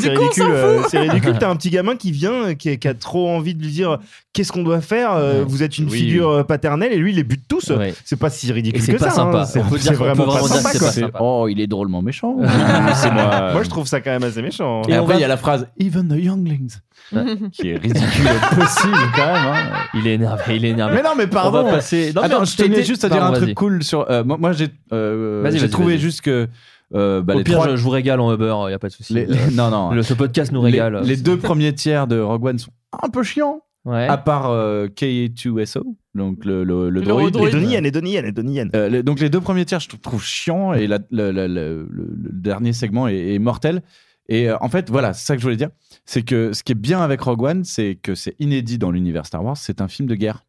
c'est 0.00 0.08
ridicule. 0.10 0.44
euh. 0.50 0.82
C'est 0.88 0.98
ridicule. 1.00 1.36
T'as 1.38 1.50
un 1.50 1.56
petit 1.56 1.70
gamin 1.70 1.96
qui 1.96 2.10
vient, 2.12 2.54
qui, 2.54 2.78
qui 2.78 2.88
a 2.88 2.94
trop 2.94 3.28
envie 3.28 3.54
de 3.54 3.62
lui 3.62 3.70
dire 3.70 3.98
qu'est-ce 4.32 4.50
qu'on 4.52 4.62
doit 4.62 4.80
faire. 4.80 5.12
euh, 5.12 5.38
Ouais. 5.40 5.44
Vous 5.46 5.62
êtes 5.62 5.76
une 5.78 5.84
Oui, 5.90 5.98
figure 5.98 6.30
euh, 6.30 6.42
paternelle 6.42 6.92
et 6.92 6.96
lui 6.96 7.10
il 7.12 7.16
les 7.16 7.24
bute 7.24 7.42
tous. 7.48 7.68
Ouais. 7.70 7.94
C'est 8.04 8.18
pas 8.18 8.30
si 8.30 8.50
ridicule 8.52 8.84
que 8.84 8.92
pas 8.92 9.10
ça. 9.10 9.16
sympa. 9.16 9.42
hein. 9.42 9.44
C'est 9.44 9.92
vraiment 9.92 10.24
pas 10.26 10.40
sympa. 10.42 11.18
Oh, 11.20 11.46
il 11.50 11.60
est 11.60 11.66
drôlement 11.66 12.00
méchant. 12.02 12.36
c'est 12.94 13.10
moi. 13.10 13.52
Moi 13.52 13.62
je 13.62 13.68
trouve 13.68 13.86
ça 13.86 14.00
quand 14.00 14.10
même 14.10 14.24
assez 14.24 14.40
méchant. 14.42 14.82
Et 14.88 14.94
après, 14.94 15.14
il 15.16 15.20
y 15.20 15.24
a 15.24 15.28
la 15.28 15.36
phrase 15.36 15.66
Even 15.78 16.08
the 16.08 16.12
younglings, 16.22 16.76
qui 17.52 17.68
est 17.70 17.76
ridicule 17.76 18.26
possible 18.40 18.96
quand 19.14 19.26
même. 19.32 19.36
hein. 19.46 19.56
Il 19.94 20.06
est 20.06 20.14
énervé, 20.14 20.56
il 20.56 20.64
est 20.64 20.68
énervé. 20.70 20.96
Mais 20.96 21.02
non, 21.02 21.14
mais 21.16 21.26
pardon. 21.26 21.60
On 21.60 21.64
va 21.64 21.70
passer. 21.72 22.12
Non, 22.14 22.22
mais 22.22 22.26
Attends, 22.26 22.44
je 22.44 22.56
tenais 22.56 22.82
juste 22.82 23.04
à 23.04 23.08
dire 23.08 23.18
Pardon, 23.18 23.36
un 23.36 23.40
truc 23.40 23.54
cool 23.54 23.82
sur. 23.82 24.10
euh, 24.10 24.24
moi, 24.24 24.36
moi, 24.38 24.52
j'ai 24.52 24.68
euh, 24.92 25.50
j'ai 25.52 25.68
trouvé 25.70 25.98
juste 25.98 26.20
que. 26.22 26.48
euh, 26.94 27.20
bah, 27.22 27.34
Au 27.34 27.38
les 27.38 27.44
pire, 27.44 27.58
trois- 27.58 27.68
je, 27.70 27.76
je 27.76 27.82
vous 27.82 27.90
régale 27.90 28.20
en 28.20 28.32
Uber, 28.32 28.54
il 28.68 28.70
y 28.70 28.74
a 28.74 28.78
pas 28.78 28.88
de 28.88 28.92
souci. 28.92 29.12
les- 29.14 29.26
les- 29.26 29.50
non, 29.54 29.70
non. 29.70 29.90
Le- 29.92 30.02
ce 30.02 30.14
podcast 30.14 30.52
nous 30.52 30.64
Les- 30.64 30.70
régale. 30.72 31.02
Les, 31.04 31.16
deux 31.16 31.36
premiers 31.36 31.72
tiers 31.74 32.06
de 32.06 32.18
Rogue 32.20 32.44
One 32.44 32.58
sont 32.58 32.70
un 33.02 33.08
peu 33.10 33.22
chiants, 33.22 33.60
Ouais. 33.84 34.06
à 34.06 34.16
part 34.16 34.50
euh, 34.50 34.86
K2SO, 34.88 35.82
donc 36.14 36.44
le, 36.44 36.64
le, 36.64 36.90
le 36.90 37.00
Le 37.00 37.06
droïde. 37.06 37.32
droïde. 37.34 37.54
Et 37.54 37.58
Donnie 37.58 37.72
Yen, 37.72 37.86
et 37.86 37.90
Donnie 37.90 38.12
Yen, 38.12 38.24
et 38.26 38.32
Donnie 38.32 38.54
Yen. 38.54 38.70
Euh, 38.74 38.88
les- 38.88 39.02
donc 39.02 39.20
les 39.20 39.28
deux 39.30 39.40
premiers 39.40 39.64
tiers, 39.64 39.80
je 39.80 39.88
trouve 39.96 40.22
chiants 40.24 40.72
et 40.72 40.86
la- 40.86 40.98
la- 41.10 41.32
la- 41.32 41.46
la- 41.48 41.68
le, 41.68 41.86
le 41.90 42.30
dernier 42.32 42.72
segment 42.72 43.06
est, 43.08 43.34
est 43.34 43.38
mortel. 43.38 43.82
Et 44.28 44.48
euh, 44.50 44.56
en 44.60 44.68
fait, 44.68 44.90
voilà, 44.90 45.12
c'est 45.14 45.26
ça 45.26 45.34
que 45.34 45.40
je 45.40 45.44
voulais 45.46 45.56
dire. 45.56 45.70
C'est 46.04 46.22
que 46.22 46.52
ce 46.52 46.62
qui 46.62 46.72
est 46.72 46.74
bien 46.74 47.00
avec 47.00 47.20
Rogue 47.20 47.42
One, 47.42 47.64
c'est 47.64 47.98
que 48.02 48.14
c'est 48.14 48.34
inédit 48.38 48.78
dans 48.78 48.90
l'univers 48.90 49.26
Star 49.26 49.44
Wars. 49.44 49.56
C'est 49.56 49.80
un 49.80 49.88
film 49.88 50.08
de 50.08 50.14
guerre. 50.14 50.44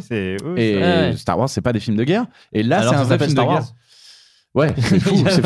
C'est. 0.00 0.36
oui, 0.44 0.60
Et 0.60 0.74
c'est- 0.74 0.80
Ouais. 1.10 1.16
Star 1.16 1.38
Wars, 1.38 1.48
c'est 1.48 1.60
pas 1.60 1.72
des 1.72 1.80
films 1.80 1.96
de 1.96 2.04
guerre. 2.04 2.26
Et 2.52 2.62
là, 2.62 2.80
c'est 2.90 2.94
un 2.96 3.02
vrai 3.04 3.18
film 3.26 3.36
de 3.36 3.42
guerre. 3.42 3.74
Ouais, 4.54 4.74
c'est 4.78 4.98
fou, 5.00 5.14
c'est 5.28 5.44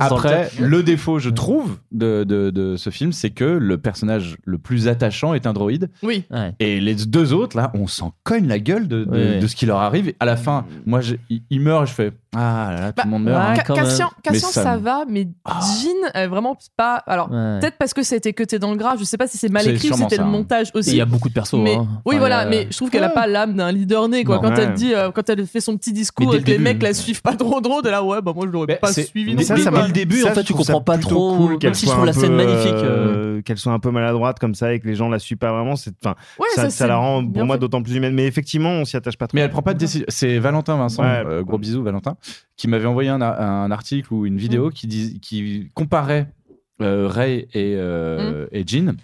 Après, 0.00 0.50
le 0.58 0.82
défaut, 0.82 1.18
je 1.18 1.30
trouve, 1.30 1.76
de, 1.92 2.24
de, 2.24 2.50
de 2.50 2.76
ce 2.76 2.90
film, 2.90 3.12
c'est 3.12 3.30
que 3.30 3.44
le 3.44 3.78
personnage 3.78 4.36
le 4.44 4.58
plus 4.58 4.88
attachant 4.88 5.34
est 5.34 5.46
un 5.46 5.52
droïde. 5.52 5.90
Oui. 6.02 6.24
Ouais. 6.30 6.54
Et 6.58 6.80
les 6.80 6.94
deux 6.94 7.32
autres, 7.34 7.56
là, 7.56 7.70
on 7.74 7.86
s'en 7.86 8.14
cogne 8.24 8.46
la 8.48 8.58
gueule 8.58 8.88
de, 8.88 9.04
de, 9.04 9.10
Ouais. 9.10 9.38
de 9.38 9.46
ce 9.46 9.54
qui 9.54 9.66
leur 9.66 9.78
arrive. 9.78 10.12
À 10.18 10.24
la 10.24 10.36
fin, 10.36 10.64
moi, 10.86 11.00
je- 11.00 11.16
il, 11.50 11.60
meurt 11.60 11.84
et 11.84 11.86
je 11.86 11.92
fais 11.94 12.12
Ah 12.34 12.70
là 12.74 12.80
là, 12.80 12.92
tout 12.92 13.02
le 13.04 13.10
monde 13.10 13.24
meurt. 13.24 13.38
ouais, 13.38 13.60
hein. 13.60 13.74
Même. 13.74 13.84
Cassian, 13.84 14.10
Cassian, 14.22 14.48
ça 14.48 14.76
va, 14.78 15.04
mais 15.08 15.28
Jean, 15.46 16.10
est 16.14 16.26
vraiment 16.26 16.56
pas. 16.76 16.96
Alors, 17.06 17.30
Ouais. 17.30 17.58
peut-être 17.60 17.76
parce 17.78 17.94
que 17.94 18.02
ça 18.02 18.14
a 18.14 18.18
été 18.18 18.32
cuté 18.32 18.58
dans 18.58 18.70
le 18.70 18.76
gras, 18.76 18.96
je 18.98 19.04
sais 19.04 19.16
pas 19.18 19.26
si 19.26 19.38
c'est 19.38 19.50
mal 19.50 19.68
écrit 19.68 19.90
ou 19.90 19.94
c'était 19.94 20.16
le 20.16 20.22
hein. 20.22 20.26
montage 20.26 20.70
aussi. 20.74 20.90
Il 20.90 20.96
y 20.96 21.00
a 21.00 21.04
beaucoup 21.06 21.28
de 21.28 21.34
persos. 21.34 21.54
mais 21.62 21.74
hein. 21.76 21.86
oui 22.06 22.14
Enfin, 22.16 22.18
voilà 22.18 22.46
mais 22.46 22.66
je 22.70 22.76
trouve 22.76 22.90
qu'elle 22.90 23.04
a 23.04 23.08
Ouais. 23.08 23.14
pas 23.14 23.26
l'âme 23.26 23.54
d'un 23.54 23.70
leader 23.72 24.08
né 24.08 24.24
quoi 24.24 24.36
Non. 24.36 24.42
quand 24.42 24.48
Ouais. 24.56 24.62
elle 24.64 24.74
dit 24.74 24.94
euh, 24.94 25.10
quand 25.10 25.28
elle 25.30 25.46
fait 25.46 25.60
son 25.60 25.76
petit 25.76 25.92
discours 25.92 26.34
et 26.34 26.42
que 26.42 26.50
les 26.50 26.58
mecs 26.58 26.82
la 26.82 26.92
suivent 26.94 27.22
pas 27.22 27.34
trop 27.36 27.60
trop 27.60 27.82
de 27.82 27.88
là 27.90 28.02
ouais 28.02 28.20
bah 28.22 28.32
moi 28.38 28.46
je 28.46 28.52
l'aurais 28.52 28.78
pas 28.78 28.92
suivi 28.92 29.34
mais 29.34 29.42
ça, 29.44 29.56
ça 29.56 29.70
Dès 29.70 29.86
le 29.86 29.92
début, 29.92 30.20
ça, 30.20 30.30
en 30.30 30.34
fait, 30.34 30.44
tu 30.44 30.54
comprends 30.54 30.80
pas 30.80 30.96
trop, 30.98 31.36
cool 31.36 31.50
même 31.50 31.58
qu'elle 31.58 31.74
si 31.74 31.86
je 31.86 31.90
soit 31.90 32.06
la 32.06 32.12
scène 32.12 32.34
magnifique, 32.34 32.72
euh, 32.72 33.42
qu'elle 33.42 33.58
soit 33.58 33.72
un 33.72 33.78
peu 33.78 33.90
maladroite 33.90 34.38
comme 34.38 34.54
ça 34.54 34.72
et 34.72 34.80
que 34.80 34.86
les 34.86 34.94
gens 34.94 35.08
la 35.08 35.18
suivent 35.18 35.38
pas 35.38 35.52
vraiment. 35.52 35.76
c'est- 35.76 35.92
Enfin, 36.02 36.14
Ouais, 36.38 36.46
ça, 36.54 36.62
ça, 36.62 36.70
ça 36.70 36.76
c'est 36.84 36.86
la 36.88 36.96
rend 36.96 37.26
pour 37.26 37.44
moi 37.44 37.58
d'autant 37.58 37.82
plus 37.82 37.94
humaine. 37.96 38.14
Mais 38.14 38.26
effectivement, 38.26 38.70
on 38.70 38.84
s'y 38.84 38.96
attache 38.96 39.16
pas 39.18 39.26
trop. 39.26 39.36
Mais 39.36 39.42
elle 39.42 39.50
prend 39.50 39.62
pas 39.62 39.74
de 39.74 39.78
décision. 39.78 40.06
C'est 40.08 40.38
Valentin 40.38 40.76
Vincent, 40.76 41.02
Ouais. 41.02 41.22
euh, 41.26 41.42
gros 41.42 41.58
bisous 41.58 41.82
Valentin, 41.82 42.16
qui 42.56 42.68
m'avait 42.68 42.86
envoyé 42.86 43.10
un, 43.10 43.20
un 43.20 43.70
article 43.70 44.12
ou 44.14 44.24
une 44.26 44.34
Mm. 44.34 44.38
vidéo 44.38 44.70
qui, 44.70 44.86
dis- 44.86 45.20
qui 45.20 45.70
comparait 45.74 46.32
euh, 46.80 47.08
Ray 47.08 47.48
et, 47.54 47.74
euh, 47.76 48.44
Mm. 48.44 48.48
et 48.52 48.64
Jean. 48.66 48.96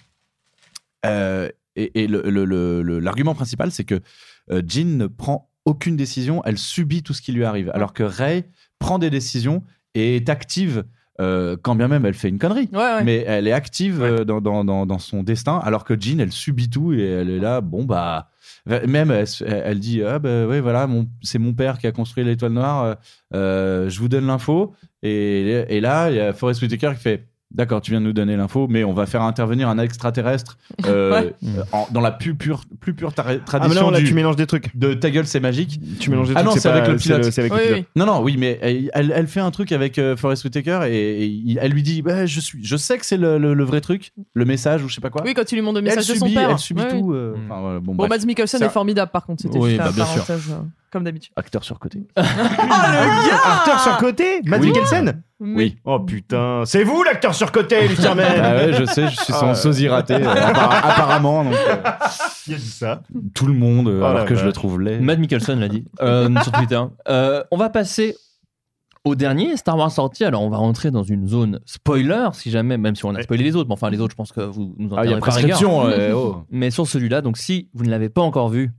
Euh, 1.07 1.49
et 1.77 2.05
et 2.05 2.07
l'argument 2.09 3.35
principal, 3.35 3.71
c'est 3.73 3.85
que 3.85 4.01
euh, 4.51 4.63
Jean 4.67 4.97
ne 4.97 5.07
prend 5.07 5.51
aucune 5.65 5.97
décision, 5.97 6.43
elle 6.45 6.59
subit 6.59 7.03
tout 7.03 7.15
ce 7.15 7.23
qui 7.23 7.33
lui 7.33 7.45
arrive. 7.45 7.71
Alors 7.75 7.93
que 7.93 8.03
Ray 8.03 8.45
prend 8.85 8.99
des 8.99 9.09
décisions 9.09 9.63
et 9.95 10.17
est 10.17 10.29
active, 10.29 10.85
euh, 11.19 11.57
quand 11.63 11.75
bien 11.75 11.89
même 11.89 12.05
elle 12.05 12.15
fait 12.15 12.29
une 12.29 12.39
connerie. 12.39 12.69
Ouais, 12.73 12.79
ouais. 12.79 13.05
Mais 13.05 13.25
elle 13.27 13.49
est 13.49 13.53
active 13.53 14.03
euh, 14.03 14.25
dans, 14.25 14.43
dans, 14.43 14.63
dans, 14.63 14.85
dans 14.85 14.99
son 14.99 15.23
destin, 15.23 15.59
alors 15.65 15.85
que 15.85 15.99
Jean, 15.99 16.21
elle 16.21 16.33
subit 16.33 16.69
tout 16.69 16.93
et 16.93 17.03
elle 17.03 17.31
est 17.31 17.39
là, 17.39 17.61
bon, 17.61 17.85
bah. 17.85 18.31
Même, 18.67 19.11
elle, 19.11 19.79
dit 19.79 20.03
Ah, 20.03 20.19
bah, 20.19 20.47
ouais, 20.47 20.61
voilà, 20.61 20.89
c'est 21.23 21.39
mon 21.39 21.53
père 21.53 21.79
qui 21.79 21.87
a 21.87 21.93
construit 21.93 22.25
l'étoile 22.25 22.53
noire, 22.53 22.97
euh, 23.35 23.91
je 23.91 24.01
vous 24.01 24.09
donne 24.09 24.27
l'info. 24.27 24.75
Et, 25.03 25.65
et 25.69 25.81
là, 25.83 26.11
il 26.11 26.17
y 26.17 26.21
a 26.21 26.33
Forrest 26.33 26.63
Whitaker 26.63 26.93
qui 26.97 27.03
fait 27.03 27.27
D'accord, 27.55 27.81
tu 27.81 27.93
viens 27.93 28.01
de 28.01 28.07
nous 28.07 28.13
donner 28.13 28.37
l'info, 28.37 28.67
mais 28.69 28.83
on 28.83 28.93
va 28.93 29.07
faire 29.07 29.23
intervenir 29.23 29.69
un 29.69 29.79
extraterrestre 29.79 30.59
euh, 30.87 31.13
Ouais. 31.23 31.35
en- 31.73 31.87
dans 31.93 32.01
la 32.01 32.11
plus 32.11 32.35
pure, 32.35 32.63
plus 32.81 32.95
pure 32.95 33.13
Ah, 33.17 33.23
mais 33.29 33.39
tradition 33.39 33.83
non, 33.85 33.91
là, 33.91 34.01
du- 34.01 34.07
tu 34.07 34.15
mélanges 34.15 34.35
des 34.37 34.47
trucs. 34.47 34.77
de 34.77 34.93
ta 34.95 35.11
gueule, 35.11 35.27
c'est 35.27 35.39
magique. 35.41 35.81
Tu 36.01 36.11
mélanges 36.11 36.29
des 36.29 36.35
Ah 36.37 36.43
trucs. 36.43 36.55
non, 36.57 36.61
c'est 36.61 36.69
avec 36.69 36.89
le 36.89 36.97
pilote. 36.97 37.25
C'est 37.31 37.41
avec 37.41 37.53
Oui, 37.53 37.59
le 37.61 37.65
pilote. 37.67 37.79
oui. 37.81 37.87
Non, 37.95 38.07
non, 38.07 38.23
oui, 38.23 38.37
mais 38.37 38.59
elle, 38.61 39.13
elle 39.15 39.27
fait 39.29 39.41
un 39.41 39.53
truc 39.53 39.71
avec 39.73 39.99
euh, 39.99 40.17
Forrest 40.17 40.43
Whitaker 40.45 40.81
et, 40.89 41.57
elle 41.61 41.71
lui 41.73 41.83
dit 41.85 42.03
bah, 42.03 42.27
je, 42.27 42.41
suis, 42.41 42.65
je 42.65 42.77
sais 42.77 42.99
que 42.99 43.07
c'est 43.07 43.17
le, 43.17 43.39
le- 43.39 43.55
le 43.55 43.65
vrai 43.65 43.81
truc, 43.81 44.13
le 44.35 44.45
message 44.45 44.83
ou 44.83 44.89
je 44.89 44.95
sais 44.97 45.01
pas 45.01 45.11
quoi. 45.11 45.23
oui 45.25 45.33
quand 45.35 45.51
il 45.53 45.55
lui 45.55 45.61
demande 45.63 45.77
le 45.77 45.83
Et 45.83 45.89
elle 45.89 45.97
message 45.97 46.09
de 46.13 46.19
son 46.19 46.25
subit, 46.27 46.35
père 46.37 46.51
elle 46.51 46.59
subit 46.59 46.83
Ouais, 46.83 46.89
tout. 46.91 46.97
oui. 47.13 47.17
euh, 47.17 47.35
enfin, 47.49 47.61
voilà, 47.61 47.79
bon, 47.81 47.95
bon. 47.95 48.09
Mads 48.09 48.27
Mikkelsen 48.27 48.63
est 48.63 48.69
formidable 48.69 49.11
par 49.13 49.25
contre 49.27 49.43
c'était 49.43 49.59
Oui, 49.59 49.71
juste 49.71 49.83
bah, 49.83 49.91
bien 49.95 50.05
sûr. 50.07 50.25
parenthèse. 50.25 50.55
Comme 50.95 51.05
d'habitude. 51.05 51.33
Acteur 51.37 51.63
surcoté. 51.65 52.07
Oh, 52.17 52.21
le 52.23 53.29
gars 53.29 53.57
Acteur 53.59 53.81
surcoté 53.81 54.41
Matt 54.47 54.61
Oui. 54.63 54.69
Mikkelsen 54.69 55.23
Oui. 55.41 55.77
Oh 55.85 56.01
putain, 56.01 56.63
c'est 56.65 56.85
vous 56.85 57.03
l'acteur 57.03 57.35
surcoté, 57.35 57.87
Lucien 57.89 58.15
Men 58.15 58.41
Ah 58.43 58.55
ouais, 58.55 58.73
je 58.73 58.85
sais, 58.87 59.09
je 59.09 59.17
suis 59.17 59.33
son 59.35 59.49
Ah. 59.51 59.55
sosie 59.55 59.89
raté, 59.89 60.15
euh, 60.15 60.19
appara- 60.35 60.81
apparemment. 60.91 61.45
Donc, 61.45 61.55
euh, 61.55 61.77
Qui 62.45 62.55
a 62.55 62.57
dit 62.57 62.63
ça 62.71 63.03
tout 63.35 63.47
le 63.47 63.53
monde, 63.55 63.89
euh, 63.89 63.99
Oh 64.01 64.05
alors 64.07 64.19
la 64.21 64.25
que 64.25 64.35
je 64.35 64.45
le 64.47 64.53
trouve 64.53 64.81
laid. 64.81 65.01
Matt 65.01 65.19
Mikkelsen 65.19 65.61
l'a 65.61 65.69
dit 65.69 65.85
euh, 66.01 66.31
sur 66.43 66.53
Twitter. 66.53 66.81
Euh, 67.09 67.43
on 67.51 67.57
va 67.59 67.69
passer 67.69 68.17
au 69.05 69.15
dernier 69.15 69.57
Star 69.59 69.77
Wars 69.77 69.91
sorti. 69.91 70.25
Alors, 70.25 70.41
on 70.43 70.49
va 70.49 70.57
rentrer 70.57 70.91
dans 70.91 71.03
une 71.03 71.27
zone 71.29 71.61
spoiler, 71.67 72.29
si 72.33 72.51
jamais, 72.51 72.79
même 72.79 72.97
si 72.97 73.05
on 73.05 73.15
a 73.15 73.21
spoilé 73.23 73.45
les 73.45 73.55
autres. 73.57 73.69
Mais 73.69 73.75
enfin, 73.75 73.91
les 73.91 74.01
autres, 74.01 74.13
je 74.13 74.17
pense 74.17 74.33
que 74.33 74.41
vous 74.41 74.75
nous 74.79 74.93
en 74.93 74.97
Ah, 74.97 75.05
il 75.05 75.11
y 75.11 75.15
a 75.15 75.19
tiendrez 75.19 75.29
par 75.29 75.35
rigueur. 75.37 75.59
prescription. 75.59 75.87
euh, 75.89 76.13
oh. 76.15 76.37
Mais 76.51 76.71
sur 76.71 76.87
celui-là, 76.87 77.21
donc 77.21 77.37
si 77.37 77.69
vous 77.75 77.85
ne 77.85 77.91
l'avez 77.91 78.09
pas 78.09 78.23
encore 78.23 78.49
vu, 78.49 78.71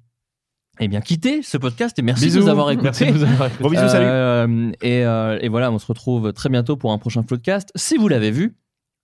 eh 0.79 0.87
bien, 0.87 1.01
quittez 1.01 1.41
ce 1.41 1.57
podcast 1.57 1.97
et 1.99 2.01
merci 2.01 2.25
Bisous. 2.25 2.39
de 2.39 2.43
nous 2.43 2.49
avoir 2.49 2.71
écoutés. 2.71 2.85
Merci 2.85 3.05
de 3.05 3.11
nous 3.11 3.23
avoir 3.23 3.47
écoutés. 3.47 3.61
Gros 3.61 3.69
bisous, 3.69 3.87
salut. 3.87 4.05
Euh, 4.07 4.71
et, 4.81 5.05
euh, 5.05 5.37
et 5.41 5.47
voilà, 5.47 5.71
on 5.71 5.79
se 5.79 5.87
retrouve 5.87 6.33
très 6.33 6.49
bientôt 6.49 6.75
pour 6.75 6.91
un 6.91 6.97
prochain 6.97 7.23
podcast. 7.23 7.69
Si 7.75 7.97
vous 7.97 8.07
l'avez 8.07 8.31
vu, 8.31 8.55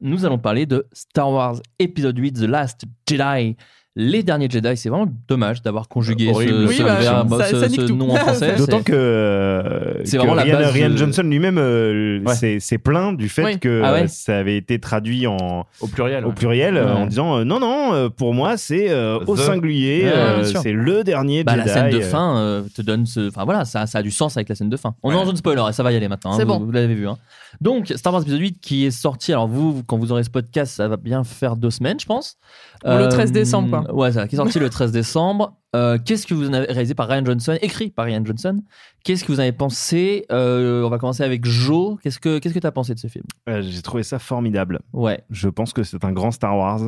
nous 0.01 0.25
allons 0.25 0.40
parler 0.40 0.66
de 0.66 0.88
Star 0.91 1.30
Wars 1.32 1.61
épisode 1.80 2.17
8, 2.17 2.33
The 2.33 2.41
Last 2.41 2.83
Jedi. 3.08 3.56
Les 3.98 4.24
derniers 4.24 4.50
Jedi, 4.50 4.78
c'est 4.78 4.88
vraiment 4.88 5.11
dommage 5.28 5.61
d'avoir 5.64 5.90
conjugué 5.90 6.34
ce. 6.34 6.66
Oui, 6.66 6.76
ce 6.78 6.82
bah, 6.84 6.95
verbe- 7.02 7.38
ça- 7.38 7.45
ce- 7.50 7.60
ça 7.60 7.68
nique 7.68 7.82
ce 7.82 7.86
tout. 7.88 7.95
nom 7.98 8.11
en 8.11 8.16
français. 8.16 8.56
D'autant 8.56 8.84
que, 8.84 8.94
euh, 8.94 9.95
C'est 10.06 10.11
que 10.14 10.18
vraiment 10.20 10.34
la 10.34 10.44
Ryan, 10.44 10.60
base 10.60 10.72
Ryan 10.72 10.90
de- 10.92 10.95
Johnson 10.98 11.24
lui-même 11.24 11.58
euh, 11.58 12.22
Ouais. 12.24 12.60
s'est 12.61 12.78
plaint 12.78 13.18
du 13.18 13.28
fait 13.28 13.44
Oui. 13.44 13.60
que 13.60 13.82
Ah 13.84 13.92
ouais 13.92 14.03
euh, 14.03 14.08
ça 14.08 14.38
avait 14.38 14.56
été 14.56 14.80
traduit 14.80 15.28
en, 15.28 15.66
Au 15.82 15.88
pluriel. 15.88 16.26
au 16.26 16.32
pluriel 16.32 16.78
euh, 16.78 16.86
Ouais. 16.86 16.92
en 17.02 17.06
disant 17.06 17.38
euh, 17.40 17.44
non, 17.44 17.60
non, 17.60 17.94
euh, 17.94 18.08
pour 18.08 18.34
moi 18.34 18.56
c'est 18.56 18.90
euh, 18.92 19.20
au 19.28 19.36
The. 19.36 19.40
singulier, 19.42 20.03
euh, 20.06 20.45
c'est 20.45 20.72
le 20.72 21.03
dernier 21.03 21.44
Bah, 21.44 21.56
Jedi. 21.58 21.68
la 21.68 21.74
scène 21.74 21.90
de 21.92 21.98
euh. 21.98 22.02
fin 22.02 22.38
euh, 22.38 22.61
te 22.74 22.82
donne 22.82 23.06
ce. 23.06 23.28
Enfin 23.28 23.44
voilà, 23.44 23.66
ça, 23.66 23.88
ça 23.88 23.98
a 23.98 24.02
du 24.03 24.11
sens 24.11 24.38
avec 24.38 24.48
la 24.48 24.56
scène 24.56 24.70
de 24.70 24.78
fin. 24.78 24.95
On 25.03 25.11
est 25.11 25.16
en 25.16 25.26
zone 25.26 25.36
spoiler 25.36 25.64
et 25.70 25.74
ça 25.74 25.84
va 25.84 25.92
y 25.92 25.98
aller 25.98 26.08
maintenant. 26.08 26.32
hein, 26.32 26.36
C'est 26.38 26.45
vous, 26.45 26.60
bon. 26.60 26.66
vous 26.66 26.72
l'avez 26.72 26.94
vu. 26.95 27.10
hein. 27.10 27.18
Donc, 27.61 27.88
Star 27.95 28.11
Wars 28.11 28.23
épisode 28.23 28.40
8 28.41 28.59
qui 28.59 28.85
est 28.85 28.91
sorti. 28.91 29.31
Alors, 29.31 29.48
vous, 29.48 29.83
quand 29.85 29.98
vous 29.98 30.11
aurez 30.11 30.23
ce 30.23 30.30
podcast, 30.30 30.73
ça 30.75 30.88
va 30.88 30.98
bien 30.98 31.23
faire 31.23 31.56
deux 31.56 31.69
semaines, 31.69 31.99
je 31.99 32.06
pense. 32.07 32.38
Le 32.83 33.07
13 33.07 33.31
décembre, 33.31 33.83
quoi. 33.83 33.93
Ouais, 33.95 34.11
ça, 34.11 34.27
qui 34.27 34.35
est 34.35 34.38
sorti 34.38 34.59
le 34.59 34.69
13 34.72 34.91
décembre. 34.91 35.56
Euh, 35.75 35.98
Qu'est-ce 36.03 36.25
que 36.27 36.33
vous 36.33 36.49
en 36.49 36.53
avez 36.53 36.65
réalisé 36.65 36.95
par 36.95 37.07
Ryan 37.07 37.23
Johnson, 37.23 37.56
écrit 37.61 37.91
par 37.91 38.06
Ryan 38.06 38.25
Johnson? 38.25 38.61
Qu'est-ce 39.03 39.23
que 39.23 39.31
vous 39.31 39.38
en 39.40 39.43
avez 39.43 39.51
pensé? 39.53 40.25
Euh, 40.31 40.83
On 40.83 40.90
va 40.90 40.98
commencer 40.98 41.23
avec 41.23 41.45
Joe. 41.45 41.98
Qu'est-ce 42.01 42.19
que 42.19 42.40
qu'est-ce 42.40 42.53
que 42.53 42.59
t'as 42.59 42.72
pensé 42.72 42.93
de 42.93 42.99
ce 42.99 43.07
film? 43.07 43.23
Euh, 43.48 43.61
J'ai 43.61 43.81
trouvé 43.81 44.03
ça 44.03 44.19
formidable. 44.19 44.80
Ouais. 44.91 45.23
Je 45.30 45.48
pense 45.48 45.72
que 45.72 45.83
c'est 45.83 46.03
un 46.03 46.11
grand 46.11 46.31
Star 46.31 46.57
Wars. 46.57 46.81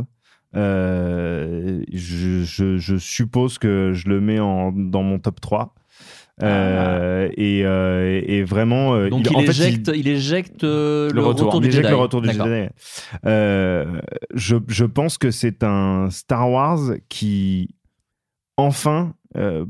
Euh, 0.56 1.82
je, 1.92 2.44
je- 2.44 2.78
je 2.78 2.96
suppose 2.98 3.58
que 3.58 3.92
je 3.94 4.08
le 4.10 4.22
mets 4.22 4.40
en, 4.40 4.72
dans 4.72 5.04
mon 5.04 5.20
top 5.20 5.40
3. 5.42 5.74
Euh, 6.44 7.30
et, 7.38 7.66
euh, 7.66 8.22
et 8.26 8.44
vraiment, 8.44 8.96
euh, 8.96 9.10
Donc, 9.10 9.28
il, 9.30 9.36
en 9.36 9.40
fait, 9.42 9.50
éjecte, 9.50 9.92
il... 9.96 10.08
éjecte 10.08 10.64
euh, 10.64 11.10
le, 11.10 11.16
le 11.16 11.24
retour, 11.24 11.62
du 11.62 11.72
Jedi. 11.72 11.88
le 11.88 11.96
retour 11.96 12.22
du 12.22 12.28
D'accord. 12.28 12.48
Jedi. 12.48 12.70
Euh, 13.26 14.02
je, 14.34 14.58
je 14.68 14.86
pense 14.86 15.18
que 15.18 15.32
c'est 15.32 15.64
un 15.64 16.10
Star 16.10 16.50
Wars 16.52 16.80
qui, 17.08 17.76
enfin, 18.58 19.14
euh, 19.38 19.66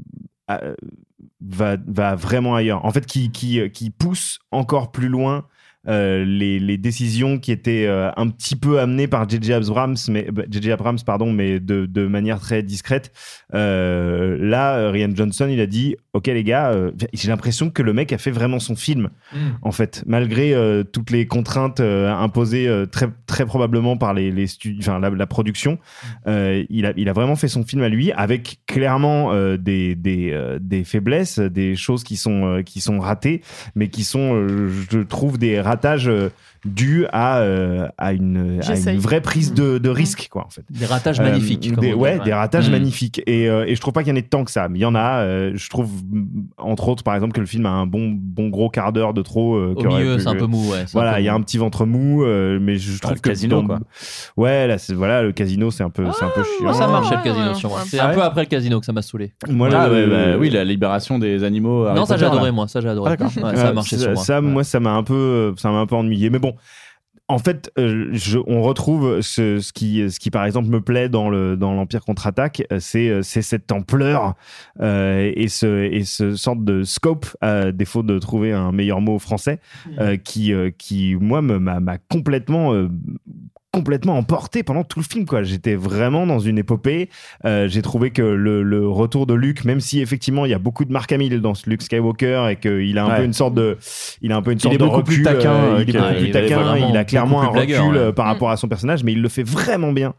va, 1.41 1.77
va 1.87 2.15
vraiment 2.15 2.55
ailleurs. 2.55 2.83
En 2.85 2.91
fait, 2.91 3.05
qui, 3.05 3.31
qui, 3.31 3.69
qui 3.71 3.89
pousse 3.89 4.39
encore 4.51 4.91
plus 4.91 5.09
loin 5.09 5.45
euh, 5.87 6.23
les, 6.23 6.59
les 6.59 6.77
décisions 6.77 7.39
qui 7.39 7.51
étaient 7.51 7.87
euh, 7.87 8.09
un 8.15 8.29
petit 8.29 8.55
peu 8.55 8.79
amenées 8.79 9.07
par 9.07 9.27
J.J. 9.27 9.53
Abrams, 9.53 9.97
mais 10.07 10.27
bah, 10.31 10.43
J.J. 10.49 10.71
Abrams, 10.71 10.99
pardon, 11.05 11.33
mais 11.33 11.59
de, 11.59 11.85
de 11.85 12.07
manière 12.07 12.39
très 12.39 12.63
discrète. 12.63 13.11
Euh, 13.53 14.37
là, 14.39 14.91
Ryan 14.91 15.09
Johnson, 15.13 15.47
il 15.49 15.59
a 15.59 15.65
dit, 15.65 15.97
ok 16.13 16.27
les 16.27 16.43
gars, 16.43 16.73
j'ai 17.13 17.27
l'impression 17.27 17.69
que 17.69 17.83
le 17.83 17.93
mec 17.93 18.13
a 18.13 18.17
fait 18.17 18.31
vraiment 18.31 18.59
son 18.59 18.75
film, 18.75 19.09
en 19.61 19.71
fait, 19.71 20.03
malgré 20.07 20.55
toutes 20.91 21.11
les 21.11 21.27
contraintes 21.27 21.79
imposées 21.79 22.85
très 22.91 23.07
très 23.27 23.45
probablement 23.45 23.97
par 23.97 24.13
les, 24.13 24.31
les 24.31 24.47
enfin 24.79 24.99
la, 24.99 25.09
la 25.09 25.27
production. 25.27 25.79
Il 26.25 26.85
a 26.85 26.93
il 26.95 27.09
a 27.09 27.13
vraiment 27.13 27.35
fait 27.35 27.47
son 27.47 27.63
film 27.63 27.81
à 27.83 27.89
lui, 27.89 28.11
avec 28.11 28.59
clairement 28.67 29.33
des 29.57 29.95
des, 29.95 30.57
des 30.59 30.83
faiblesses, 30.83 31.39
des 31.39 31.75
choses 31.75 32.03
qui 32.03 32.15
sont 32.15 32.61
qui 32.65 32.79
sont 32.79 32.99
ratées, 32.99 33.41
mais 33.75 33.89
qui 33.89 34.03
sont, 34.03 34.47
je 34.47 34.99
trouve, 34.99 35.37
des 35.37 35.59
ratages 35.73 36.07
euh, 36.09 36.29
dus 36.65 37.05
à 37.11 37.39
euh, 37.39 37.87
à 37.97 38.13
une 38.13 38.59
à 38.59 38.61
J'essaye. 38.61 38.95
une 38.95 39.01
vraie 39.01 39.19
prise 39.19 39.53
de, 39.53 39.77
de 39.79 39.89
risque, 39.89 40.29
quoi, 40.31 40.45
en 40.45 40.49
fait. 40.49 40.63
Des 40.69 40.85
ratages 40.85 41.19
Euh, 41.19 41.23
magnifiques. 41.23 41.77
des, 41.77 41.93
ouais, 41.93 42.19
des 42.23 42.31
ratages 42.33 42.69
Mm. 42.69 42.71
magnifiques. 42.71 43.21
Et, 43.27 43.49
euh, 43.49 43.65
et 43.67 43.75
je 43.75 43.81
trouve 43.81 43.91
pas 43.93 44.01
qu'il 44.03 44.11
y 44.11 44.13
en 44.13 44.15
ait 44.15 44.21
tant 44.21 44.45
que 44.45 44.51
ça. 44.51 44.69
Mais 44.69 44.79
il 44.79 44.81
y 44.81 44.85
en 44.85 44.95
a. 44.95 45.23
euh, 45.23 45.51
je 45.55 45.69
trouve, 45.69 45.89
entre 46.57 46.87
autres, 46.87 47.03
par 47.03 47.15
exemple, 47.15 47.33
que 47.33 47.41
le 47.41 47.45
film 47.47 47.65
a 47.65 47.69
un 47.71 47.85
bon, 47.85 48.11
bon 48.17 48.47
gros 48.47 48.69
quart 48.69 48.93
d'heure 48.93 49.13
de 49.13 49.21
trop. 49.21 49.55
euh, 49.55 49.73
Au 49.75 49.83
milieu, 49.83 50.19
c'est 50.19 50.27
un 50.29 50.35
peu 50.35 50.45
mou. 50.45 50.71
Ouais, 50.71 50.85
Voilà, 50.93 51.19
il 51.19 51.25
y 51.25 51.29
a 51.29 51.33
un 51.33 51.41
petit 51.41 51.57
ventre 51.57 51.85
mou, 51.85 52.23
euh, 52.23 52.59
mais 52.61 52.77
je 52.77 52.97
trouve 53.01 53.15
le 53.15 53.19
que 53.19 53.29
casino, 53.29 53.61
dans- 53.61 53.67
quoi. 53.67 53.79
Ouais, 54.37 54.65
là, 54.67 54.77
c'est 54.77 54.93
voilà, 54.93 55.21
le 55.21 55.33
casino, 55.33 55.69
c'est 55.69 55.83
un 55.83 55.89
peu, 55.89 56.05
c'est 56.17 56.23
un 56.23 56.31
peu 56.33 56.43
chiant. 56.43 56.63
Moi, 56.63 56.73
ça 56.73 56.87
marchait 56.87 57.15
le 57.17 57.23
casino 57.23 57.53
sur 57.55 57.69
moi. 57.69 57.81
C'est 57.85 57.99
Ah 57.99 58.05
un 58.05 58.09
ouais 58.09 58.15
peu 58.15 58.21
après 58.21 58.41
le 58.43 58.47
casino 58.47 58.79
que 58.79 58.85
ça 58.85 58.93
m'a 58.93 59.01
saoulé. 59.01 59.33
Moi, 59.49 59.69
Ah, 59.73 59.87
le- 59.89 59.93
ouais, 59.93 60.07
bah, 60.07 60.37
oui, 60.39 60.49
la 60.49 60.63
libération 60.63 61.19
des 61.19 61.43
animaux. 61.43 61.91
Non, 61.93 62.05
ça 62.05 62.15
j'ai 62.15 62.25
adoré 62.25 62.51
moi. 62.53 62.67
Ça 62.69 62.79
j'ai 62.79 62.87
adoré. 62.89 63.15
Ah, 63.19 63.27
ça 63.55 63.67
a 63.67 63.73
marché 63.73 63.97
sur 63.97 64.11
moi. 64.13 64.23
ça, 64.23 64.39
moi, 64.39 64.63
ça 64.63 64.79
m'a 64.79 64.91
un 64.93 65.03
peu, 65.03 65.53
ça 65.63 65.71
m'a 65.71 65.79
un 65.79 65.87
peu 65.87 65.95
ennuyé. 65.95 66.29
Mais 66.29 66.39
bon, 66.39 66.53
en 67.29 67.37
fait, 67.39 67.71
euh, 67.79 68.09
je- 68.11 68.37
on 68.47 68.61
retrouve 68.61 69.21
ce, 69.21 69.59
ce 69.59 69.71
qui, 69.71 70.11
ce 70.11 70.19
qui, 70.19 70.29
par 70.29 70.43
exemple, 70.45 70.67
me 70.69 70.81
plaît 70.81 71.07
dans 71.07 71.29
le 71.29 71.55
dans 71.55 71.73
l'Empire 71.73 72.03
contre-attaque, 72.03 72.63
euh, 72.71 72.79
c'est 72.79 73.09
euh, 73.09 73.21
c'est 73.23 73.41
cette 73.41 73.71
ampleur 73.71 74.35
euh, 74.81 75.31
et 75.35 75.47
ce 75.47 75.85
et 75.85 76.03
ce 76.03 76.35
sorte 76.35 76.63
de 76.65 76.83
scope, 76.83 77.25
à 77.41 77.71
défaut 77.71 78.03
de 78.03 78.19
trouver 78.19 78.51
un 78.51 78.71
meilleur 78.73 78.99
mot 78.99 79.17
français, 79.19 79.59
euh, 79.99 80.17
qui 80.17 80.53
qui 80.77 81.15
moi 81.15 81.41
m'a 81.41 81.97
complètement 82.09 82.73
complètement 83.77 84.15
emporté 84.19 84.61
pendant 84.61 84.83
tout 84.83 84.99
le 84.99 85.03
film 85.05 85.25
quoi 85.25 85.41
j'étais 85.41 85.73
vraiment 85.73 86.27
dans 86.27 86.37
une 86.37 86.59
épopée 86.59 87.09
Euh, 87.43 87.67
j'ai 87.67 87.81
trouvé 87.81 88.11
que 88.11 88.21
le, 88.21 88.61
le 88.61 88.87
retour 88.87 89.25
de 89.25 89.33
Luke 89.33 89.65
même 89.65 89.79
si 89.79 89.99
effectivement 89.99 90.45
il 90.45 90.51
y 90.51 90.53
a 90.53 90.59
beaucoup 90.59 90.85
de 90.85 90.91
Mark 90.91 91.11
Hamill 91.11 91.41
dans 91.41 91.55
ce 91.55 91.67
Luke 91.67 91.81
Skywalker 91.81 92.49
et 92.51 92.55
qu'il 92.57 92.95
a 92.99 93.05
un 93.05 93.09
Ouais. 93.09 93.17
peu 93.17 93.23
une 93.25 93.33
sorte 93.33 93.55
de 93.55 93.77
il 94.21 94.31
a 94.31 94.35
un 94.37 94.41
peu 94.43 94.51
une 94.51 94.59
Il 94.59 94.61
sorte 94.61 94.75
est 94.75 94.77
de 94.77 94.83
beaucoup 94.83 94.97
recul 94.97 95.15
plus 95.15 95.23
taquin, 95.23 95.51
euh, 95.53 95.83
il 95.87 95.89
est 95.95 95.99
beaucoup 95.99 96.11
il 96.13 96.17
plus 96.19 96.27
est 96.27 96.31
taquin 96.31 96.59
vraiment 96.61 96.89
il 96.89 96.97
a 96.97 97.03
clairement 97.03 97.41
un 97.41 97.45
beaucoup 97.45 97.57
plus 97.57 97.61
recul 97.61 97.75
blagueur, 97.77 97.95
euh, 98.03 98.07
ouais. 98.09 98.13
par 98.13 98.25
rapport 98.27 98.51
à 98.51 98.57
son 98.57 98.67
personnage 98.67 99.03
mais 99.03 99.11
il 99.13 99.21
le 99.23 99.29
fait 99.29 99.43
vraiment 99.43 99.91
bien 99.91 100.13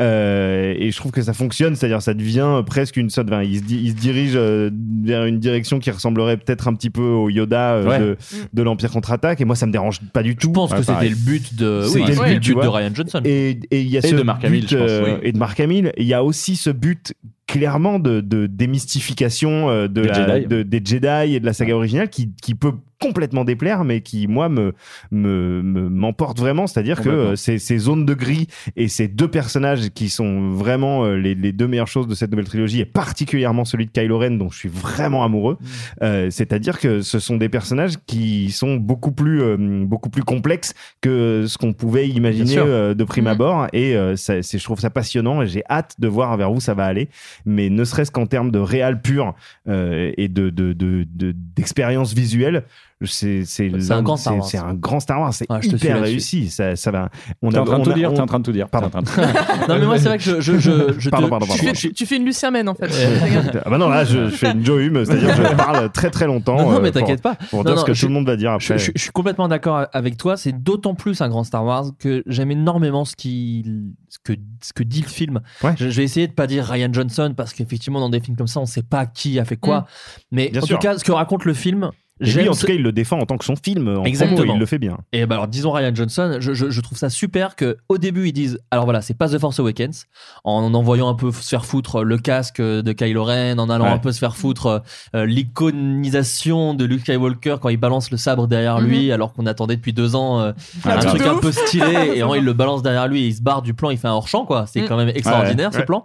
Euh, 0.00 0.74
et 0.76 0.90
je 0.90 0.96
trouve 0.96 1.12
que 1.12 1.20
ça 1.22 1.34
fonctionne 1.34 1.76
c'est-à-dire 1.76 2.00
ça 2.00 2.14
devient 2.14 2.62
presque 2.66 2.96
une 2.96 3.10
sorte 3.10 3.28
enfin, 3.28 3.42
il, 3.42 3.58
se 3.58 3.62
di- 3.64 3.80
il 3.84 3.90
se 3.90 3.96
dirige 3.96 4.32
euh, 4.34 4.70
vers 5.04 5.26
une 5.26 5.38
direction 5.38 5.78
qui 5.78 5.90
ressemblerait 5.90 6.38
peut-être 6.38 6.68
un 6.68 6.74
petit 6.74 6.90
peu 6.90 7.02
au 7.02 7.28
Yoda 7.28 7.74
euh, 7.74 7.84
Ouais. 7.84 7.98
de, 7.98 8.16
de 8.54 8.62
l'Empire 8.62 8.90
contre-attaque 8.90 9.42
et 9.42 9.44
moi 9.44 9.56
ça 9.56 9.66
me 9.66 9.72
dérange 9.72 10.00
pas 10.14 10.22
du 10.22 10.36
tout 10.36 10.48
Je 10.48 10.52
pense 10.54 10.72
que 10.72 10.82
c'était 10.82 11.10
le 11.10 11.16
but 11.16 11.54
de. 11.54 11.82
C'était 11.82 12.12
le 12.14 12.38
but, 12.38 12.48
de 12.48 12.52
vois. 12.54 12.64
Ryan 12.94 13.04
Johnson. 13.04 13.20
Et 13.24 13.58
et 13.70 13.80
il 13.82 13.88
y 13.88 13.96
a 13.96 14.00
Et 14.00 14.08
ce 14.08 14.14
de 14.14 14.22
Mark 14.22 14.44
Hamill, 14.44 14.60
but, 14.62 14.70
je 14.70 14.76
pense, 14.78 14.90
euh, 14.90 15.04
oui. 15.04 15.20
et 15.22 15.32
de 15.32 15.38
Mark 15.38 15.58
Hamill. 15.60 15.92
Il 15.98 16.06
y 16.06 16.14
a 16.14 16.22
aussi 16.24 16.56
ce 16.56 16.70
but 16.70 17.12
clairement 17.46 17.98
de, 17.98 18.20
de 18.20 18.46
démystification 18.46 19.68
euh, 19.70 19.88
de 19.88 20.02
Des 20.02 20.08
la- 20.08 20.14
Jedi. 20.40 20.46
de- 20.46 20.62
des 20.62 20.80
Jedi 20.84 21.34
et 21.34 21.40
de 21.40 21.46
la 21.46 21.52
saga 21.52 21.74
originale 21.76 22.08
qui, 22.08 22.30
qui 22.42 22.54
peut 22.54 22.72
complètement 23.00 23.44
déplaire, 23.44 23.84
mais 23.84 24.00
qui 24.00 24.26
moi 24.28 24.48
me 24.48 24.72
me- 25.10 25.62
me- 25.62 25.88
m'emporte 25.88 26.38
vraiment. 26.38 26.66
C'est-à-dire 26.66 27.00
que 27.00 27.08
euh, 27.08 27.36
ces, 27.36 27.58
ces 27.58 27.78
zones 27.78 28.04
de 28.06 28.14
gris 28.14 28.46
et 28.76 28.88
ces 28.88 29.08
deux 29.08 29.28
personnages 29.28 29.90
qui 29.90 30.08
sont 30.08 30.50
vraiment 30.52 31.04
euh, 31.04 31.16
les, 31.16 31.34
les 31.34 31.52
deux 31.52 31.66
meilleures 31.68 31.88
choses 31.88 32.06
de 32.08 32.14
cette 32.14 32.30
nouvelle 32.30 32.46
trilogie, 32.46 32.80
et 32.80 32.84
particulièrement 32.84 33.64
celui 33.64 33.86
de 33.86 33.90
Kylo 33.90 34.18
Ren 34.18 34.32
dont 34.32 34.50
je 34.50 34.58
suis 34.58 34.68
vraiment 34.68 35.24
amoureux. 35.24 35.58
Mm. 35.60 35.64
Euh, 36.02 36.30
C'est-à-dire 36.30 36.78
que 36.78 37.00
ce 37.02 37.18
sont 37.18 37.36
des 37.36 37.48
personnages 37.48 37.94
qui 38.06 38.50
sont 38.50 38.76
beaucoup 38.76 39.12
plus 39.12 39.42
euh, 39.42 39.56
beaucoup 39.84 40.10
plus 40.10 40.22
complexes 40.24 40.74
que 41.00 41.44
ce 41.46 41.58
qu'on 41.58 41.72
pouvait 41.72 42.08
imaginer 42.08 42.58
euh, 42.58 42.94
de 42.94 43.04
prime 43.04 43.24
Mhm. 43.24 43.30
abord 43.30 43.66
et 43.72 43.96
euh, 43.96 44.16
ça- 44.16 44.42
c'est 44.42 44.58
je 44.58 44.64
trouve 44.64 44.80
ça 44.80 44.90
passionnant 44.90 45.40
et 45.42 45.46
j'ai 45.46 45.62
hâte 45.70 45.94
de 45.98 46.08
voir 46.08 46.36
vers 46.36 46.52
où 46.52 46.60
ça 46.60 46.74
va 46.74 46.84
aller 46.84 47.08
mais 47.46 47.70
ne 47.70 47.84
serait-ce 47.84 48.10
qu'en 48.10 48.26
termes 48.26 48.50
de 48.50 48.58
réal 48.58 49.00
pur 49.00 49.34
euh, 49.68 50.12
et 50.18 50.28
de 50.28 50.50
de- 50.50 50.72
de- 50.74 51.06
de- 51.10 51.34
d'expérience 51.34 52.12
visuelle 52.14 52.64
c'est 53.06 53.44
un 53.90 54.02
grand 54.02 54.16
Star 54.16 54.36
Wars. 54.36 54.44
c'est 54.46 54.58
un 54.58 54.74
grand 54.74 55.00
Star 55.00 55.20
Wars 55.20 55.32
c'est 55.34 55.50
Ouais, 55.50 55.58
je 55.62 55.70
te 55.70 55.76
suis 55.76 55.86
hyper 55.88 56.02
réussi 56.02 56.48
ça 56.50 56.76
ça 56.76 56.90
va 56.90 57.08
on 57.42 57.50
T'es 57.50 57.58
en 57.58 57.64
train 57.64 57.78
de 57.78 57.84
tout 57.84 57.90
a- 57.90 57.94
dire, 57.94 58.10
on- 58.10 58.14
t'es 58.14 58.20
en 58.20 58.26
train 58.26 58.38
de 58.38 58.44
tout 58.44 58.52
dire. 58.52 58.68
Pardon. 58.68 58.90
Non 59.68 59.78
mais 59.78 59.86
moi 59.86 59.98
c'est 59.98 60.08
vrai 60.08 60.18
que 60.18 60.24
je, 60.24 60.40
je, 60.40 60.58
je, 60.58 60.94
je 60.98 61.10
Pardon, 61.10 61.26
te- 61.26 61.30
pardon, 61.30 61.46
Tu, 61.46 61.74
fais- 61.74 61.90
tu 61.92 62.06
fais 62.06 62.16
une 62.16 62.24
Lucien 62.24 62.50
Men 62.50 62.68
en 62.68 62.74
fait. 62.74 62.90
ah 63.64 63.70
bah 63.70 63.78
non 63.78 63.88
là 63.88 64.04
je, 64.04 64.26
je 64.30 64.34
fais 64.36 64.50
une 64.52 64.64
Joe 64.64 64.82
Hume 64.82 65.04
c'est-à-dire 65.04 65.34
je 65.34 65.42
parle 65.56 65.90
très 65.92 66.10
très 66.10 66.26
longtemps 66.26 66.56
Non, 66.56 66.72
non, 66.72 66.80
mais 66.80 66.88
euh, 66.88 66.92
pour- 66.92 67.00
t'inquiète 67.02 67.22
pas. 67.22 67.34
pour 67.50 67.58
Non, 67.60 67.64
dire 67.64 67.74
non, 67.74 67.80
ce 67.80 67.84
que 67.86 67.94
je- 67.94 68.00
tout 68.02 68.08
le 68.08 68.14
monde 68.14 68.26
va 68.26 68.36
dire 68.36 68.58
Je, 68.60 68.72
après 68.72 68.78
je- 68.84 68.92
je 68.94 69.00
suis 69.02 69.10
complètement 69.12 69.48
d'accord 69.48 69.86
avec 69.92 70.16
toi. 70.16 70.36
C'est 70.36 70.52
d'autant 70.52 70.94
plus 70.94 71.20
un 71.20 71.28
grand 71.28 71.44
Star 71.44 71.64
Wars 71.64 71.86
que 71.98 72.22
j'aime 72.26 72.50
énormément 72.50 73.04
ce, 73.04 73.16
qui, 73.16 73.64
ce, 74.08 74.18
que, 74.22 74.32
ce 74.62 74.72
que 74.72 74.82
dit 74.82 75.02
le 75.02 75.08
film. 75.08 75.40
Ouais. 75.62 75.74
Je, 75.78 75.88
je 75.90 75.96
vais 75.96 76.04
essayer 76.04 76.26
de 76.26 76.32
pas 76.32 76.46
dire 76.46 76.64
Ryan 76.64 76.92
Johnson 76.92 77.34
parce 77.36 77.52
qu'effectivement, 77.52 78.00
dans 78.00 78.08
des 78.10 78.20
films 78.20 78.36
comme 78.36 78.46
ça, 78.46 78.60
on 78.60 78.66
sait 78.66 78.82
pas 78.82 79.06
qui 79.06 79.38
a 79.38 79.44
fait 79.44 79.56
quoi. 79.56 79.80
Mm. 79.80 79.84
Mais 80.32 80.58
en 80.58 80.66
tout 80.66 80.78
cas, 80.78 80.98
ce 80.98 81.04
que 81.04 81.12
raconte 81.12 81.44
le 81.44 81.54
film, 81.54 81.90
Et 82.20 82.26
lui, 82.30 82.48
en 82.48 82.52
ce- 82.52 82.60
tout 82.60 82.66
cas, 82.68 82.74
il 82.74 82.82
le 82.82 82.92
défend 82.92 83.18
en 83.18 83.26
tant 83.26 83.36
que 83.36 83.44
son 83.44 83.56
film. 83.56 83.88
En 83.88 84.04
Exactement. 84.04 84.38
promo, 84.38 84.54
il 84.54 84.60
le 84.60 84.66
fait 84.66 84.78
bien. 84.78 84.98
Et 85.12 85.26
bah 85.26 85.34
alors 85.34 85.48
disons 85.48 85.72
Ryan 85.72 85.92
Johnson, 85.94 86.36
je, 86.38 86.54
je- 86.54 86.70
je 86.70 86.80
trouve 86.80 86.96
ça 86.96 87.10
super 87.10 87.56
que 87.56 87.76
au 87.88 87.98
début 87.98 88.28
ils 88.28 88.32
disent 88.32 88.58
alors 88.70 88.84
voilà 88.84 89.02
c'est 89.02 89.14
pas 89.18 89.28
The 89.28 89.38
Force 89.38 89.58
Awakens 89.58 90.06
en 90.44 90.72
envoyant 90.74 91.08
un 91.08 91.14
peu 91.14 91.32
se 91.32 91.48
faire 91.48 91.64
foutre 91.66 92.04
le 92.04 92.16
casque 92.18 92.60
de 92.62 92.92
Kylo 92.92 93.24
Ren, 93.24 93.58
en 93.58 93.68
allant 93.68 93.86
Ouais. 93.86 93.90
un 93.90 93.98
peu 93.98 94.12
se 94.12 94.20
faire 94.20 94.36
foutre 94.36 94.82
euh, 95.16 95.26
l'iconisation 95.26 96.74
de 96.74 96.84
Luke 96.84 97.00
Skywalker 97.00 97.56
quand 97.60 97.68
il 97.68 97.76
balance 97.76 98.10
le 98.10 98.16
sabre 98.16 98.46
derrière 98.46 98.80
lui 98.80 99.10
alors 99.12 99.32
qu'on 99.32 99.46
attendait 99.46 99.76
depuis 99.76 99.92
deux 99.92 100.14
ans 100.14 100.40
euh, 100.40 100.52
Ah, 100.84 100.94
un 100.94 100.98
truc 100.98 101.22
un 101.22 101.36
peu 101.38 101.52
stylé 101.52 102.12
et 102.16 102.22
en 102.22 102.34
il 102.34 102.44
le 102.44 102.52
balance 102.52 102.82
derrière 102.82 103.08
lui 103.08 103.24
et 103.24 103.26
il 103.28 103.34
se 103.34 103.42
barre 103.42 103.62
du 103.62 103.74
plan, 103.74 103.90
il 103.90 103.98
fait 103.98 104.08
un 104.08 104.12
hors 104.12 104.28
champ 104.28 104.44
quoi, 104.46 104.66
c'est 104.66 104.82
Mm. 104.82 104.86
quand 104.88 104.96
même 104.96 105.08
extraordinaire 105.08 105.70
Ouais, 105.72 105.80
ce 105.80 105.84
plan. 105.84 106.04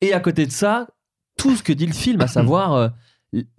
Et 0.00 0.12
à 0.12 0.20
côté 0.20 0.46
de 0.46 0.52
ça, 0.52 0.86
tout 1.38 1.54
ce 1.56 1.62
que 1.62 1.72
dit 1.72 1.86
le 1.86 1.92
film, 1.92 2.20
à 2.20 2.26
savoir 2.28 2.90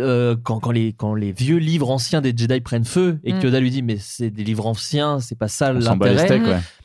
euh, 0.01 0.35
quand, 0.43 0.59
quand, 0.59 0.71
les, 0.71 0.93
quand 0.93 1.13
les 1.15 1.31
vieux 1.31 1.57
livres 1.57 1.89
anciens 1.91 2.21
des 2.21 2.33
Jedi 2.35 2.61
prennent 2.61 2.85
feu 2.85 3.19
et 3.23 3.33
Mm. 3.33 3.39
que 3.39 3.45
Yoda 3.45 3.59
lui 3.59 3.71
dit 3.71 3.81
mais 3.81 3.97
c'est 3.99 4.29
des 4.29 4.43
livres 4.43 4.65
anciens, 4.67 5.19
c'est 5.19 5.37
pas 5.37 5.47
ça 5.47 5.73
l'intérêt. 6.15 6.27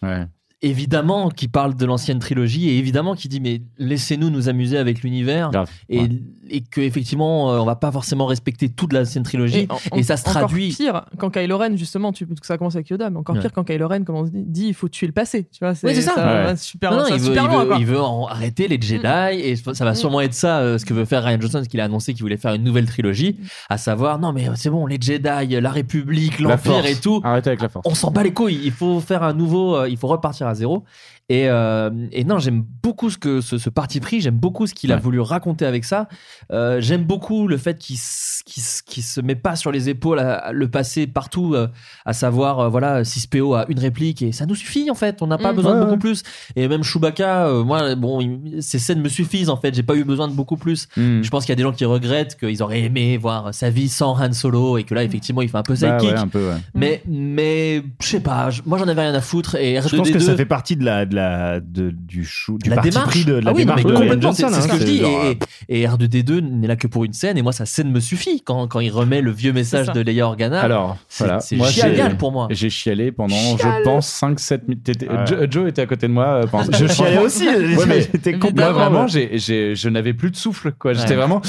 Ouais. 0.03 0.27
Évidemment 0.63 1.31
qui 1.31 1.49
parle 1.49 1.75
de 1.75 1.87
l'ancienne 1.87 2.19
trilogie 2.19 2.69
et 2.69 2.77
évidemment 2.77 3.15
qui 3.15 3.29
dit 3.29 3.41
mais 3.41 3.63
laissez-nous 3.79 4.29
nous 4.29 4.51
amuser 4.51 4.77
avec 4.77 5.03
l'univers 5.03 5.51
et, 5.89 6.03
et 6.51 6.61
que 6.61 6.83
effectivement 6.83 7.51
euh, 7.51 7.59
on 7.61 7.65
va 7.65 7.77
pas 7.77 7.91
forcément 7.91 8.27
respecter 8.27 8.69
toute 8.69 8.93
l'ancienne 8.93 9.23
trilogie 9.23 9.61
et, 9.61 9.69
en- 9.91 10.03
ça 10.03 10.19
se 10.19 10.23
encore 10.29 10.43
traduit 10.43 10.69
pire 10.69 11.07
quand 11.17 11.31
Kylo 11.31 11.57
Ren 11.57 11.79
justement 11.79 12.13
tu 12.13 12.29
ça 12.43 12.59
commence 12.59 12.75
avec 12.75 12.91
Yoda 12.91 13.09
mais 13.09 13.17
encore 13.17 13.37
Ouais. 13.37 13.41
pire 13.41 13.53
quand 13.55 13.65
Kylo 13.65 13.89
Ren 13.89 14.05
comme 14.05 14.17
on 14.17 14.25
dit 14.25 14.33
dit, 14.35 14.67
il 14.69 14.75
faut 14.75 14.89
tuer 14.91 15.07
le 15.07 15.15
passé 15.15 15.45
tu 15.51 15.61
vois 15.65 15.71
Oui, 15.83 15.95
c'est 15.95 16.03
ça. 16.03 16.15
Ouais. 16.51 16.55
super, 16.59 16.91
Non, 16.91 16.99
non, 16.99 17.05
ça 17.05 17.11
va 17.11 17.17
il, 17.17 17.21
veut, 17.23 17.27
super 17.29 17.45
il 17.45 17.49
loin 17.49 17.63
veut- 17.63 17.69
quoi. 17.69 17.77
il 17.79 17.87
veut 17.87 18.01
en 18.03 18.27
arrêter 18.27 18.69
les 18.69 18.79
Jedi 18.79 19.41
et 19.41 19.57
ça 19.57 19.85
va 19.87 19.93
Mm. 19.93 19.95
sûrement 19.95 20.21
être 20.21 20.35
ça 20.35 20.59
euh, 20.59 20.77
ce 20.77 20.85
que 20.85 20.93
veut 20.93 21.07
faire 21.07 21.25
Ryan 21.25 21.41
Johnson, 21.41 21.63
qu'il 21.67 21.81
a 21.81 21.85
annoncé 21.85 22.13
qu'il 22.13 22.23
voulait 22.23 22.37
faire 22.37 22.53
une 22.53 22.65
nouvelle 22.65 22.85
trilogie, 22.87 23.39
à 23.71 23.79
savoir 23.79 24.19
non 24.19 24.35
mais 24.35 24.47
c'est 24.57 24.69
bon 24.69 24.85
les 24.87 24.99
Jedi, 25.01 25.59
la 25.59 25.71
République, 25.71 26.39
l'Empire 26.39 26.85
et 26.85 26.97
tout. 26.97 27.23
Arrêtez 27.25 27.49
avec 27.49 27.63
la 27.63 27.71
force. 27.71 27.87
On 27.89 27.95
s'en 27.95 28.11
bat 28.11 28.23
les 28.25 28.33
couilles. 28.35 28.61
Il 28.63 28.73
faut 28.73 29.01
faire 29.01 29.23
un 29.23 29.33
nouveau, 29.33 29.75
euh, 29.77 29.89
il 29.89 29.97
faut 29.97 30.09
repartir 30.09 30.50
à 30.51 30.55
zéro. 30.55 30.85
Et, 31.29 31.49
euh, 31.49 31.91
et 32.13 32.25
non, 32.25 32.39
j'aime 32.39 32.65
beaucoup 32.83 33.09
ce 33.09 33.17
que 33.17 33.41
ce, 33.41 33.57
ce 33.57 33.71
parti 33.71 34.01
pris. 34.01 34.21
J'aime 34.21 34.37
beaucoup 34.37 34.67
ce 34.67 34.75
qu'il 34.75 34.93
a 34.93 34.97
voulu 34.97 35.21
raconter 35.21 35.65
avec 35.65 35.85
ça. 35.85 36.09
Euh, 36.53 36.81
j'aime 36.81 37.05
beaucoup 37.05 37.47
le 37.47 37.57
fait 37.57 37.79
qu'il 37.79 37.97
qu'il 38.45 39.03
se 39.03 39.21
met 39.21 39.35
pas 39.35 39.57
sur 39.57 39.71
les 39.73 39.89
épaules 39.89 40.19
à, 40.19 40.53
le 40.53 40.69
passé 40.69 41.07
partout, 41.07 41.55
euh, 41.55 41.69
à 42.05 42.13
savoir 42.13 42.61
euh, 42.61 42.69
voilà 42.69 43.03
6PO 43.03 43.55
a 43.57 43.67
une 43.69 43.79
réplique 43.79 44.23
et 44.23 44.33
ça 44.33 44.47
nous 44.47 44.55
suffit 44.55 44.91
en 44.91 44.95
fait. 44.95 45.23
On 45.23 45.27
n'a 45.27 45.39
pas 45.39 45.53
Mm. 45.53 45.57
besoin 45.57 45.75
de 45.75 45.81
beaucoup 45.81 45.93
ouais. 45.93 45.99
plus. 45.99 46.23
Et 46.57 46.69
même 46.69 46.83
Chewbacca, 46.83 47.47
euh, 47.47 47.65
moi 47.65 47.95
bon, 47.95 48.21
il- 48.21 48.63
ces 48.63 48.79
scènes 48.79 49.01
me 49.01 49.09
suffisent 49.09 49.51
en 49.51 49.57
fait. 49.57 49.75
J'ai 49.75 49.83
pas 49.83 49.95
eu 49.97 50.05
besoin 50.05 50.29
de 50.29 50.33
beaucoup 50.35 50.57
plus. 50.57 50.89
Mm. 50.97 51.23
Je 51.23 51.31
pense 51.31 51.45
qu'il 51.45 51.51
y 51.53 51.55
a 51.55 51.57
des 51.57 51.63
gens 51.63 51.73
qui 51.73 51.85
regrettent 51.85 52.37
qu'ils 52.39 52.63
auraient 52.63 52.83
aimé 52.83 53.17
voir 53.17 53.53
sa 53.55 53.71
vie 53.71 53.89
sans 53.89 54.19
Han 54.21 54.33
Solo 54.33 54.79
et 54.79 54.85
que 54.85 54.95
là 54.95 55.05
effectivement 55.05 55.43
il 55.43 55.49
fait 55.49 55.59
un 55.59 55.63
peu 55.63 55.75
Bah 55.75 55.99
sidekick. 55.99 56.11
ouais, 56.15 56.19
un 56.21 56.29
peu, 56.29 56.49
ouais. 56.49 56.57
Mais 56.75 57.03
mais 57.07 57.83
je 58.01 58.07
sais 58.07 58.21
pas. 58.21 58.51
moi 58.67 58.79
j'en 58.79 58.89
avais 58.89 59.03
rien 59.03 59.15
à 59.15 59.21
foutre 59.21 59.55
et 59.57 59.79
R2D2. 59.79 59.89
Je 59.91 59.97
pense 59.97 60.11
que 60.11 60.19
ça 60.19 60.37
fait 60.37 60.47
partie 60.47 60.77
de 60.77 60.85
la, 60.85 61.07
de 61.07 61.15
la, 61.15 61.61
de, 61.61 61.91
du 61.91 62.25
chou, 62.25 62.59
du 62.59 62.69
la 62.71 62.77
parti 62.77 62.91
démarche. 62.91 63.09
pris 63.11 63.25
de, 63.25 63.35
de 63.41 63.45
la 63.45 63.51
ah 63.51 63.55
oui, 63.55 63.65
non, 63.65 63.75
démarche 63.75 63.85
mais 63.85 63.91
de 63.91 63.97
Ryan 63.97 64.01
complètement, 64.01 64.33
c'est 64.33 64.49
c'est 64.49 64.61
ce 64.61 64.69
hein, 64.69 64.73
que 64.75 64.81
je 64.81 64.85
dis. 64.85 64.99
genre, 64.99 65.25
Et, 65.69 65.81
et 65.83 65.87
R2D2 65.87 66.41
n'est 66.41 66.67
là 66.67 66.77
que 66.77 66.87
pour 66.87 67.05
une 67.05 67.13
scène, 67.13 67.37
et 67.39 67.43
moi, 67.43 67.53
sa 67.53 67.67
scène 67.67 67.91
me 67.91 68.01
suffit 68.01 68.30
quand, 68.45 68.67
quand 68.69 68.81
il 68.81 68.91
remet 68.91 69.21
le 69.21 69.31
vieux 69.33 69.53
message 69.53 69.89
de 69.93 70.01
Leia 70.01 70.27
Organa. 70.27 70.61
Alors, 70.61 70.97
c'est 71.09 71.25
voilà. 71.25 71.41
Moi, 71.53 71.69
génial 71.69 72.11
j'ai- 72.13 72.17
pour 72.17 72.31
moi. 72.33 72.47
J'ai 72.51 72.71
chialé 72.71 73.11
pendant, 73.13 73.35
je 73.35 73.83
pense, 73.83 74.09
5-7 74.23 74.61
minutes. 74.69 74.87
Ouais. 75.03 75.27
Joe, 75.27 75.39
Joe 75.51 75.69
était 75.69 75.83
à 75.83 75.87
côté 75.87 76.07
de 76.09 76.13
moi. 76.13 76.27
euh, 76.27 76.47
pendant- 76.47 76.71
Je 76.73 76.87
chialais 76.93 77.19
aussi, 77.19 77.49
Ouais, 77.49 77.87
mais 77.89 78.01
j'étais 78.03 78.33
moi, 78.33 78.41
complètement- 78.49 78.73
vraiment, 78.73 79.07
j'ai- 79.07 79.39
j'ai- 79.39 79.75
je 79.75 79.89
n'avais 79.89 80.13
plus 80.15 80.31
de 80.31 80.37
souffle. 80.37 80.73
quoi. 80.73 80.93
J'étais 80.93 81.11
Ouais. 81.11 81.17
vraiment. 81.17 81.43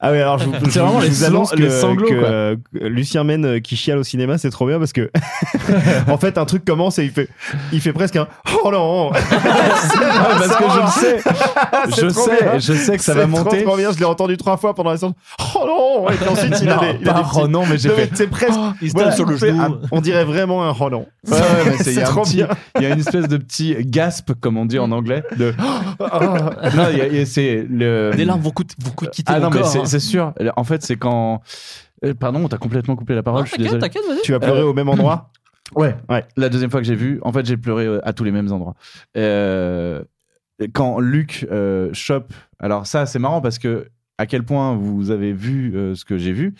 Ah 0.00 0.12
oui, 0.12 0.18
alors 0.18 0.38
je, 0.38 0.44
vous- 0.44 0.52
C'est 0.64 0.70
je- 0.70 0.80
vraiment 0.80 1.00
je 1.00 1.04
les 1.06 1.10
vous 1.12 1.24
annonce 1.24 1.50
sang- 1.50 1.56
que, 1.56 1.62
les 1.62 1.70
sanglots, 1.70 2.08
que, 2.08 2.14
euh, 2.14 2.56
Lucien 2.72 3.24
Men 3.24 3.44
euh, 3.44 3.60
qui 3.60 3.76
chiale 3.76 3.98
au 3.98 4.02
cinéma, 4.02 4.36
c'est 4.38 4.50
trop 4.50 4.66
bien 4.66 4.78
parce 4.78 4.92
que 4.92 5.10
en 6.08 6.18
fait 6.18 6.36
un 6.38 6.44
truc 6.44 6.64
commence 6.64 6.98
et 6.98 7.04
il 7.04 7.10
fait, 7.10 7.28
il 7.72 7.80
fait 7.80 7.92
presque 7.92 8.16
un 8.16 8.26
oh 8.64 8.70
non. 8.70 9.10
Ah, 9.14 10.28
parce 10.38 10.56
que 10.56 10.64
je 10.70 10.80
le 10.80 10.86
sais. 10.90 11.18
Je 12.00 12.06
trop 12.12 12.24
sais, 12.24 12.42
bien. 12.42 12.58
je 12.58 12.72
sais 12.74 12.96
que 12.96 13.02
ça 13.04 13.14
va 13.14 13.22
trop, 13.22 13.30
monter. 13.30 13.62
trop 13.64 13.76
bien, 13.76 13.92
je 13.92 13.98
l'ai 13.98 14.04
entendu 14.04 14.36
trois 14.36 14.56
fois 14.56 14.74
pendant 14.74 14.90
la 14.90 14.96
séance. 14.98 15.12
Oh 15.54 15.64
non. 15.66 15.93
Et 16.10 16.16
puis 16.16 16.28
ensuite 16.28 16.54
il 16.62 16.68
a 16.68 16.76
Non, 16.76 16.80
des, 16.82 16.98
il 17.00 17.08
a 17.08 17.12
pas 17.14 17.30
oh 17.36 17.48
non, 17.48 17.64
mais 17.66 17.78
j'ai 17.78 17.88
fait- 17.90 18.10
C'est 18.14 18.26
presque. 18.28 18.58
il 18.82 18.90
se 18.90 18.94
tape 18.94 19.12
sur 19.14 19.26
le 19.26 19.36
genou. 19.36 19.60
un- 19.62 19.80
On 19.92 20.00
dirait 20.00 20.24
vraiment 20.24 20.68
un 20.68 20.74
oh 20.78 20.90
non. 20.90 21.06
Ouais, 21.28 21.32
ouais, 21.38 21.40
mais 21.66 21.72
c'est- 21.78 21.90
il 21.90 21.92
y 21.92 21.94
c'est 21.96 22.02
a 22.02 22.08
un 22.08 22.10
trop 22.10 22.22
petit- 22.22 22.36
bien. 22.36 22.48
Il 22.76 22.82
y 22.82 22.86
a 22.86 22.90
une 22.90 22.98
espèce 23.00 23.28
de 23.28 23.36
petit 23.36 23.76
gasp, 23.80 24.32
comme 24.40 24.56
on 24.58 24.64
dit 24.66 24.78
en 24.78 24.90
anglais. 24.92 25.22
De... 25.36 25.52
non, 26.00 26.86
il 26.92 26.98
y 26.98 27.00
a- 27.00 27.06
il 27.08 27.16
y 27.16 27.20
a- 27.20 27.26
c'est 27.26 27.66
le. 27.68 28.12
Des 28.16 28.24
larmes 28.24 28.40
vont, 28.40 28.50
coûter- 28.50 28.74
vont 28.82 28.90
quitter 28.90 29.32
Ah 29.34 29.40
non, 29.40 29.50
mais 29.50 29.58
corps. 29.60 29.66
c'est 29.68 29.78
hein. 29.80 29.84
c'est 29.86 30.00
sûr. 30.00 30.32
En 30.56 30.64
fait, 30.64 30.82
c'est 30.82 30.96
quand. 30.96 31.40
Euh, 32.04 32.12
Pardon, 32.14 32.40
on 32.44 32.48
t'a 32.48 32.58
complètement 32.58 32.96
coupé 32.96 33.14
la 33.14 33.22
parole. 33.22 33.46
je 33.46 33.52
suis 33.52 33.62
désolé. 33.62 33.88
Tu 34.22 34.32
vas 34.32 34.40
pleurer 34.40 34.62
au 34.62 34.74
même 34.74 34.88
endroit 34.88 35.30
Ouais. 35.76 35.94
La 36.36 36.48
deuxième 36.50 36.70
fois 36.70 36.80
que 36.80 36.86
j'ai 36.86 36.94
vu, 36.94 37.18
en 37.22 37.32
fait, 37.32 37.46
j'ai 37.46 37.56
pleuré 37.56 37.86
euh, 37.86 38.00
à 38.06 38.12
tous 38.12 38.22
les 38.24 38.30
mêmes 38.30 38.52
endroits. 38.52 38.74
Euh, 39.16 40.02
quand 40.72 41.00
Luc 41.00 41.46
euh, 41.50 41.88
chope. 41.92 42.32
Alors, 42.60 42.86
ça, 42.86 43.06
c'est 43.06 43.18
marrant 43.18 43.40
parce 43.40 43.58
que. 43.58 43.88
À 44.18 44.26
quel 44.26 44.44
point 44.44 44.76
vous 44.76 45.10
avez 45.10 45.32
vu 45.32 45.74
euh, 45.76 45.94
ce 45.96 46.04
que 46.04 46.18
j'ai 46.18 46.32
vu 46.32 46.54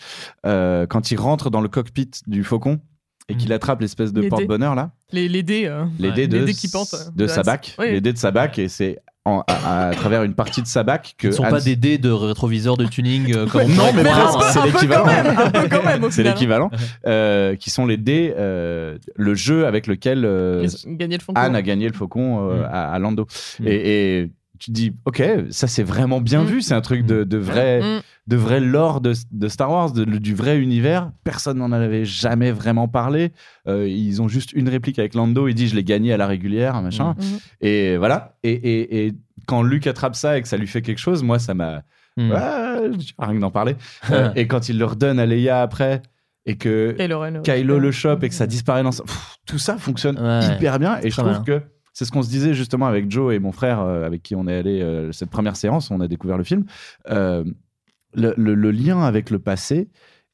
euh, 0.45 0.85
quand 0.87 1.11
il 1.11 1.17
rentre 1.19 1.49
dans 1.49 1.61
le 1.61 1.69
cockpit 1.69 2.11
du 2.27 2.43
faucon 2.43 2.79
et 3.29 3.35
qu'il 3.35 3.53
attrape 3.53 3.79
l'espèce 3.81 4.11
de 4.13 4.27
porte-bonheur 4.27 4.75
là 4.75 4.91
les, 5.11 5.27
les 5.29 5.41
dés 5.41 5.65
euh, 5.65 5.85
les 5.99 6.11
dés 6.11 6.27
de, 6.27 6.37
les 6.39 6.45
dés 6.45 6.53
qui 6.53 6.67
pentent 6.67 6.93
euh, 6.93 7.09
de 7.15 7.25
Oui. 7.79 7.91
les 7.91 8.01
dés 8.01 8.11
de 8.13 8.17
Sabak, 8.17 8.59
et 8.59 8.67
c'est 8.67 8.99
en- 9.23 9.43
à, 9.47 9.87
à 9.87 9.93
travers 9.95 10.21
une 10.23 10.35
partie 10.35 10.61
de 10.61 10.67
Sabak 10.67 11.15
que 11.17 11.31
Ce 11.31 11.37
ne 11.37 11.37
sont 11.37 11.43
Hans- 11.45 11.49
pas 11.51 11.61
des 11.61 11.75
dés 11.75 11.97
de 11.97 12.11
rétroviseur 12.11 12.77
de 12.77 12.85
tuning 12.85 13.33
euh, 13.35 13.47
comme 13.47 13.61
on 13.63 13.67
non, 13.69 13.93
mais 13.95 14.07
hein. 14.07 14.29
c'est 14.51 14.63
l'équivalent. 14.63 15.05
C'est 16.11 16.23
l'équivalent, 16.23 16.69
euh, 17.07 17.55
qui 17.55 17.69
sont 17.71 17.85
les 17.87 17.97
dés, 17.97 18.33
euh, 18.37 18.97
le 19.15 19.33
jeu 19.33 19.65
avec 19.65 19.87
lequel 19.87 20.25
euh, 20.25 20.61
Ils 20.63 20.87
ont 20.87 20.93
gagné 20.93 21.17
le 21.17 21.23
faucon. 21.23 21.39
Anne 21.41 21.55
a 21.55 21.61
gagné 21.63 21.87
le 21.87 21.93
faucon 21.93 22.49
euh, 22.51 22.61
Mm. 22.61 22.63
à, 22.65 22.91
à 22.91 22.99
Lando. 22.99 23.25
Et, 23.65 24.19
et 24.21 24.31
tu 24.59 24.71
dis, 24.71 24.93
ok, 25.05 25.23
ça 25.49 25.67
c'est 25.67 25.83
vraiment 25.83 26.21
bien 26.21 26.43
Mm. 26.43 26.47
vu, 26.47 26.61
c'est 26.61 26.73
un 26.73 26.81
truc 26.81 27.05
de, 27.05 27.23
de 27.23 27.37
vrai, 27.37 27.81
Mm. 27.81 28.01
de 28.27 28.35
vrai 28.35 28.59
lore 28.59 29.01
de, 29.01 29.13
de 29.31 29.47
Star 29.47 29.69
Wars, 29.71 29.91
de- 29.91 30.03
du 30.05 30.33
vrai 30.35 30.57
univers. 30.57 31.11
Personne 31.23 31.57
n'en 31.57 31.71
avait 31.71 32.05
jamais 32.05 32.51
vraiment 32.51 32.87
parlé. 32.87 33.31
Euh, 33.67 33.87
ils 33.87 34.21
ont 34.21 34.27
juste 34.27 34.53
une 34.53 34.69
réplique 34.69 34.99
avec 34.99 35.13
Lando, 35.15 35.47
il 35.47 35.53
dit, 35.55 35.67
je 35.67 35.75
l'ai 35.75 35.83
gagné 35.83 36.13
à 36.13 36.17
la 36.17 36.27
régulière, 36.27 36.81
machin. 36.81 37.15
Mm. 37.17 37.23
Et 37.61 37.97
voilà. 37.97 38.35
Et, 38.43 38.51
et, 38.53 39.05
et 39.07 39.13
quand 39.47 39.61
Luke 39.63 39.87
attrape 39.87 40.15
ça 40.15 40.37
et 40.37 40.41
que 40.41 40.47
ça 40.47 40.57
lui 40.57 40.67
fait 40.67 40.81
quelque 40.81 40.99
chose, 40.99 41.21
moi 41.23 41.39
ça 41.39 41.53
m'a. 41.53 41.83
Mm. 42.17 42.31
Rien 43.19 43.35
que 43.35 43.39
d'en 43.41 43.51
parler. 43.51 43.75
Euh, 44.11 44.29
et 44.35 44.47
quand 44.47 44.69
il 44.69 44.77
le 44.79 44.85
redonne 44.85 45.19
à 45.19 45.25
Leia 45.25 45.61
après. 45.61 46.01
Et 46.47 46.57
que 46.57 46.95
Kylo 47.41 47.79
le 47.79 47.91
chope 47.91 48.23
et 48.23 48.29
que 48.29 48.35
ça 48.35 48.45
disparaît 48.45 48.83
dans 48.83 48.91
Pff, 48.91 49.37
tout 49.47 49.57
ça 49.57 49.77
fonctionne 49.79 50.19
Ouais. 50.19 50.55
hyper 50.55 50.77
bien 50.77 50.99
et 51.01 51.09
je 51.09 51.17
trouve 51.19 51.41
que 51.41 51.63
c'est 51.95 52.03
ce 52.03 52.11
qu'on 52.11 52.21
se 52.21 52.29
disait 52.29 52.53
justement 52.53 52.85
avec 52.85 53.09
Joe 53.09 53.33
et 53.33 53.39
mon 53.39 53.53
frère 53.53 53.79
euh, 53.79 54.05
avec 54.05 54.21
qui 54.21 54.35
on 54.35 54.47
est 54.47 54.55
allé 54.55 54.81
euh, 54.81 55.11
cette 55.13 55.29
première 55.29 55.55
séance 55.55 55.89
on 55.89 56.01
a 56.01 56.07
découvert 56.07 56.37
le 56.37 56.43
film. 56.43 56.65
Euh, 57.09 57.43
le, 58.13 58.71
lien 58.71 59.01
avec 59.01 59.29
le 59.29 59.39
passé 59.39 59.89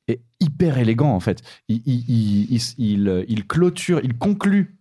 est 0.07 0.22
hyper 0.40 0.77
élégant 0.77 1.14
en 1.14 1.19
fait. 1.19 1.41
Il, 1.69 3.48
clôture 3.48 4.01
il 4.03 4.17
conclut 4.17 4.77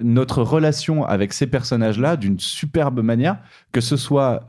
notre 0.00 0.42
relation 0.42 1.04
avec 1.04 1.32
ces 1.32 1.46
personnages-là 1.46 2.16
d'une 2.16 2.38
superbe 2.38 3.02
manière, 3.02 3.42
que 3.72 3.82
ce 3.82 3.98
soit 3.98 4.48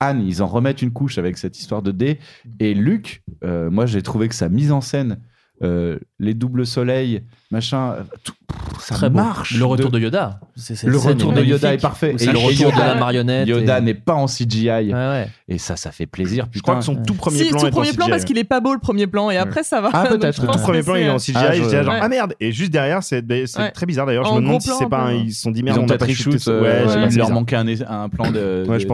Anne, 0.00 0.22
ils 0.22 0.42
en 0.42 0.46
remettent 0.46 0.82
une 0.82 0.92
couche 0.92 1.16
avec 1.16 1.38
cette 1.38 1.58
histoire 1.58 1.80
de 1.80 1.92
dés, 1.92 2.18
et 2.60 2.74
Luc, 2.74 3.22
moi 3.42 3.86
j'ai 3.86 4.02
trouvé 4.02 4.28
que 4.28 4.34
sa 4.34 4.50
mise 4.50 4.70
en 4.70 4.82
scène, 4.82 5.18
euh, 5.62 5.98
les 6.18 6.34
doubles 6.34 6.66
soleils, 6.66 7.22
machin, 7.50 7.96
tout- 8.24 8.34
ça 8.78 8.94
Très 8.94 9.08
beau. 9.10 9.16
marche. 9.16 9.56
Le 9.58 9.64
retour 9.64 9.90
de 9.90 9.98
Yoda. 9.98 10.38
Le 10.84 10.96
retour 10.98 11.32
de 11.32 11.42
Yoda 11.42 11.72
est 11.74 11.80
parfait. 11.80 12.14
C'est 12.18 12.26
le 12.32 12.38
Et 12.38 12.44
retour 12.44 12.70
de 12.72 12.76
Yoda- 12.76 12.86
la 12.86 12.94
marionnette. 12.94 13.48
Yoda 13.48 13.78
et- 13.78 13.80
n'est 13.82 13.94
pas 13.94 14.14
en 14.14 14.26
CGI. 14.26 14.68
Ouais, 14.68 14.92
ouais. 14.92 15.28
Et 15.48 15.58
ça, 15.58 15.76
ça 15.76 15.92
fait 15.92 16.06
plaisir. 16.06 16.46
Je 16.52 16.60
crois 16.60 16.78
putain. 16.78 16.92
que 16.94 16.98
son 16.98 17.04
tout 17.04 17.14
premier 17.14 17.38
si, 17.44 17.48
plan 17.50 17.58
tout 17.60 17.66
est 17.66 17.68
en 17.68 17.72
premier 17.72 17.92
plan 17.94 18.04
CGI. 18.06 18.10
parce 18.10 18.24
qu'il 18.24 18.38
est 18.38 18.44
pas 18.44 18.60
beau 18.60 18.74
le 18.74 18.80
premier 18.80 19.06
plan 19.06 19.30
et 19.30 19.36
après 19.38 19.62
ça 19.62 19.80
va. 19.80 19.90
Ah, 19.92 20.06
peut-être. 20.10 20.40
tout 20.46 20.58
premier 20.58 20.82
plan, 20.82 20.94
il 20.96 21.02
est 21.02 21.08
en 21.10 21.18
c'est- 21.18 21.32
CGI. 21.32 21.44
Ah, 21.48 21.52
je 21.52 21.58
je- 21.58 21.62
disais 21.64 21.82
genre, 21.84 21.94
Ouais. 21.94 22.00
ah 22.02 22.08
merde. 22.08 22.34
Et 22.38 22.52
juste 22.52 22.72
derrière, 22.72 23.02
c'est 23.02 23.24
c'est 23.46 23.58
Ouais. 23.60 23.70
très 23.70 23.86
bizarre 23.86 24.06
d'ailleurs. 24.06 24.24
Je 24.26 24.30
En 24.30 24.36
me 24.36 24.40
demande 24.42 24.60
si 24.62 24.70
c'est 24.78 24.88
pas 24.88 25.12
ils 25.14 25.32
se 25.32 25.42
sont 25.42 25.50
dit 25.50 25.60
Ils 25.60 25.64
merde, 25.64 25.78
ont 25.78 25.82
on 25.82 25.88
a 25.88 25.96
pas 25.98 26.06
ça. 26.06 26.50
euh, 26.50 27.06
il 27.10 27.16
leur 27.16 27.30
manquait 27.30 27.56
un, 27.56 28.08
plan 28.08 28.30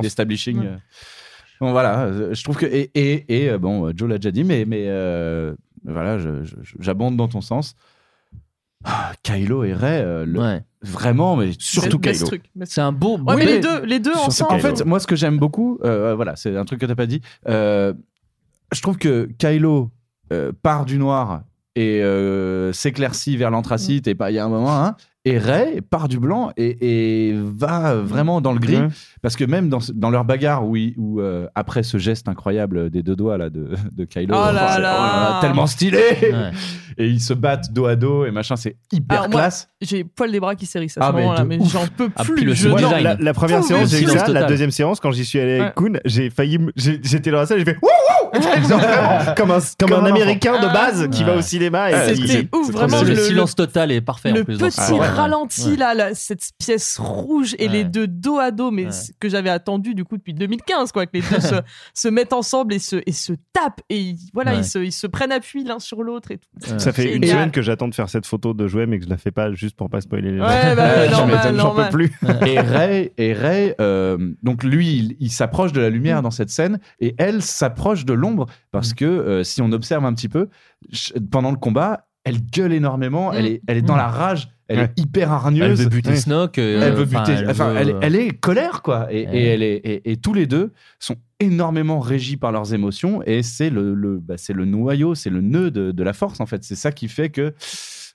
d'establishing. 0.02 0.60
Bon, 1.60 1.70
voilà, 1.72 2.08
je 2.32 2.42
trouve 2.42 2.56
que. 2.56 2.66
Et, 2.66 2.90
et, 2.94 3.44
et, 3.44 3.50
euh, 3.50 3.58
bon, 3.58 3.92
Joe 3.96 4.08
l'a 4.08 4.18
déjà 4.18 4.30
dit, 4.32 4.42
mais, 4.42 4.64
mais 4.66 4.86
voilà, 5.84 6.18
j'abonde 6.78 7.16
dans 7.16 7.28
ton 7.28 7.40
sens. 7.40 7.74
Ah, 8.84 9.12
Kylo 9.22 9.62
et 9.64 9.74
Rey, 9.74 10.02
euh, 10.04 10.24
le- 10.26 10.40
Ouais. 10.40 10.64
vraiment, 10.82 11.36
mais 11.36 11.50
surtout 11.58 12.00
Kylo. 12.00 12.26
C'est 12.64 12.80
un 12.80 12.90
beau. 12.90 13.16
Ouais, 13.18 13.36
mais 13.36 13.46
les 13.46 13.60
deux, 13.60 13.84
les 13.84 14.00
deux 14.00 14.12
ensemble. 14.14 14.54
En 14.54 14.58
fait, 14.58 14.84
moi, 14.84 14.98
ce 14.98 15.06
que 15.06 15.14
j'aime 15.14 15.38
beaucoup, 15.38 15.78
euh, 15.84 16.14
voilà, 16.16 16.34
c'est 16.34 16.56
un 16.56 16.64
truc 16.64 16.80
que 16.80 16.86
t'as 16.86 16.96
pas 16.96 17.06
dit. 17.06 17.20
euh, 17.48 17.92
je 18.72 18.80
trouve 18.82 18.96
que 18.98 19.28
Kylo 19.38 19.90
euh, 20.32 20.50
part 20.62 20.84
du 20.86 20.98
noir 20.98 21.42
et 21.76 22.02
euh, 22.02 22.72
s'éclaircit 22.72 23.36
vers 23.36 23.50
l'anthracite 23.50 24.06
et 24.08 24.14
pas 24.14 24.30
il 24.30 24.34
y 24.34 24.38
a 24.38 24.44
un 24.44 24.48
moment, 24.48 24.82
hein, 24.82 24.96
Et 25.24 25.38
Ray 25.38 25.80
part 25.82 26.08
du 26.08 26.18
blanc 26.18 26.50
et, 26.56 27.28
et 27.28 27.32
va 27.32 27.94
vraiment 27.94 28.40
dans 28.40 28.52
le 28.52 28.58
gris. 28.58 28.76
Ouais. 28.76 28.88
Parce 29.22 29.36
que 29.36 29.44
même 29.44 29.68
dans, 29.68 29.78
dans 29.94 30.10
leur 30.10 30.24
bagarre, 30.24 30.66
où, 30.66 30.76
où, 30.96 31.20
euh, 31.20 31.46
après 31.54 31.84
ce 31.84 31.96
geste 31.96 32.28
incroyable 32.28 32.90
des 32.90 33.04
deux 33.04 33.14
doigts 33.14 33.38
là, 33.38 33.48
de, 33.48 33.70
de 33.92 34.04
Kylo, 34.04 34.34
Oh 34.36 34.52
là 34.52 34.80
là. 34.80 35.38
tellement 35.40 35.68
stylé 35.68 36.02
Ouais. 36.22 36.50
Et 36.98 37.08
ils 37.08 37.20
se 37.20 37.34
battent 37.34 37.72
dos 37.72 37.86
à 37.86 37.94
dos 37.94 38.24
et 38.26 38.32
machin, 38.32 38.56
c'est 38.56 38.76
hyper 38.92 39.18
Alors, 39.20 39.30
moi, 39.30 39.40
classe. 39.42 39.68
J'ai 39.82 40.04
poil 40.04 40.30
des 40.32 40.40
bras 40.40 40.54
qui 40.54 40.64
s'érissent 40.66 40.96
à 40.96 41.00
Ah, 41.02 41.08
ce 41.10 41.16
mais 41.16 41.22
moment-là, 41.22 41.44
mais 41.44 41.58
j'en 41.64 41.86
peux 41.88 42.08
Ah, 42.16 42.24
plus. 42.24 42.44
le 42.44 42.54
je. 42.54 42.68
La, 42.68 43.16
la 43.18 43.34
première 43.34 43.62
séance, 43.64 43.90
j'ai 43.90 44.02
eu 44.02 44.06
ça. 44.08 44.28
La 44.28 44.44
deuxième 44.44 44.70
séance, 44.70 45.00
quand 45.00 45.10
j'y 45.10 45.24
suis 45.24 45.38
allé 45.40 45.60
avec 45.60 45.80
Ouais. 45.80 45.88
Kuhn, 45.90 46.00
j'ai 46.04 46.30
failli. 46.30 46.58
J'étais 46.76 47.30
dans 47.30 47.38
la 47.38 47.46
salle, 47.46 47.58
j'ai 47.58 47.64
fait 47.64 47.78
Genre 48.68 48.78
vraiment 48.80 49.34
comme 49.36 49.50
un, 49.50 49.58
comme 49.78 49.90
Comme 49.90 49.92
un 49.92 50.02
un 50.06 50.10
américain 50.10 50.52
de 50.60 50.66
enfant. 50.66 50.72
base 50.72 51.08
qui 51.10 51.22
va 51.24 51.36
au 51.36 51.42
cinéma. 51.42 51.90
Et 51.90 52.14
C'était 52.14 52.48
ouf, 52.56 52.70
vraiment. 52.70 53.02
le, 53.02 53.10
le- 53.10 53.16
silence 53.16 53.54
total 53.54 53.92
est 53.92 54.00
parfait 54.00 54.30
en 54.30 54.36
le 54.36 54.44
plus. 54.44 54.56
petit. 54.56 54.92
Ouais. 54.92 55.06
ralenti 55.06 55.70
Ouais. 55.72 55.76
là, 55.76 55.92
là, 55.94 56.14
cette 56.14 56.42
pièce 56.58 56.98
rouge 56.98 57.54
et 57.58 57.66
Ouais. 57.66 57.72
les 57.72 57.84
deux 57.84 58.06
dos 58.06 58.38
à 58.38 58.50
dos, 58.50 58.70
mais 58.70 58.86
que 59.20 59.28
j'avais 59.28 59.50
attendu 59.50 59.94
du 59.94 60.04
coup 60.04 60.16
depuis 60.16 60.32
2015, 60.34 60.92
quoi, 60.92 61.04
que 61.06 61.10
les 61.14 61.20
deux 61.22 61.40
se, 61.40 61.54
se 61.94 62.08
mettent 62.08 62.32
ensemble 62.32 62.72
et 62.74 62.78
se, 62.78 62.96
et 63.06 63.12
se 63.12 63.32
tapent 63.52 63.80
et 63.90 64.14
voilà, 64.32 64.54
ils, 64.54 64.64
se, 64.64 64.78
ils 64.78 64.92
se 64.92 65.06
prennent 65.06 65.32
appui 65.32 65.64
l'un 65.64 65.78
sur 65.78 66.02
l'autre 66.02 66.30
et 66.30 66.38
tout. 66.38 66.78
Ça 66.78 66.92
fait 66.92 67.14
une 67.14 67.24
semaine 67.26 67.50
que 67.50 67.60
j'attends 67.62 67.88
de 67.88 67.94
faire 67.94 68.08
cette 68.08 68.26
photo 68.26 68.54
de 68.54 68.66
jouet, 68.66 68.86
mais 68.86 68.98
que 68.98 69.04
je 69.04 69.10
la 69.10 69.18
fais 69.18 69.30
pas 69.30 69.52
juste 69.52 69.71
pour 69.76 69.90
pas 69.90 70.00
spoiler 70.00 70.30
les 70.32 70.38
gens. 70.38 70.46
Ouais, 70.46 70.74
bah, 70.76 71.08
normal, 71.10 71.56
J'en 71.56 71.74
peux 71.74 71.88
plus. 71.90 72.12
et 72.46 72.60
Ray, 72.60 73.10
et 73.18 73.32
Ray 73.32 73.74
euh, 73.80 74.32
donc 74.42 74.62
lui, 74.64 74.96
il, 74.96 75.16
il 75.20 75.30
s'approche 75.30 75.72
de 75.72 75.80
la 75.80 75.90
lumière 75.90 76.22
dans 76.22 76.30
cette 76.30 76.50
scène 76.50 76.78
et 77.00 77.14
elle 77.18 77.42
s'approche 77.42 78.04
de 78.04 78.12
l'ombre 78.12 78.46
parce 78.70 78.94
que 78.94 79.04
euh, 79.04 79.44
si 79.44 79.62
on 79.62 79.72
observe 79.72 80.04
un 80.04 80.12
petit 80.14 80.28
peu, 80.28 80.48
pendant 81.30 81.50
le 81.50 81.56
combat, 81.56 82.06
elle 82.24 82.40
gueule 82.40 82.72
énormément, 82.72 83.32
elle, 83.32 83.46
est, 83.46 83.62
elle 83.66 83.78
est 83.78 83.82
dans 83.82 83.94
Mm. 83.94 83.98
la 83.98 84.08
rage, 84.08 84.48
elle 84.68 84.78
Ouais. 84.78 84.84
est 84.96 85.00
hyper 85.00 85.28
Elle 85.28 85.34
hargneuse. 85.34 85.82
veut 85.82 85.88
buter 85.88 86.10
Ouais. 86.10 86.16
Snoke. 86.16 86.58
euh, 86.58 86.80
Elle 86.82 86.92
veut 86.94 87.04
buter. 87.04 87.34
Enfin, 87.48 87.72
veut- 87.72 87.78
elle, 87.80 87.96
elle 88.00 88.14
est 88.16 88.30
colère, 88.30 88.80
quoi. 88.82 89.12
Et, 89.12 89.26
Ouais. 89.26 89.34
et 89.36 89.44
elle 89.48 89.62
est, 89.64 89.74
et, 89.74 90.12
et 90.12 90.16
tous 90.16 90.32
les 90.32 90.46
deux 90.46 90.72
sont 91.00 91.16
énormément 91.40 91.98
régis 91.98 92.36
par 92.36 92.52
leurs 92.52 92.72
émotions. 92.72 93.22
Et 93.26 93.42
c'est 93.42 93.70
le, 93.70 93.92
le, 93.94 94.18
bah, 94.20 94.34
c'est 94.36 94.52
le 94.52 94.64
noyau, 94.64 95.16
c'est 95.16 95.30
le 95.30 95.40
nœud 95.40 95.72
de, 95.72 95.90
de 95.90 96.02
la 96.04 96.12
force, 96.12 96.40
en 96.40 96.46
fait. 96.46 96.62
C'est 96.62 96.76
ça 96.76 96.92
qui 96.92 97.08
fait 97.08 97.28
que 97.30 97.52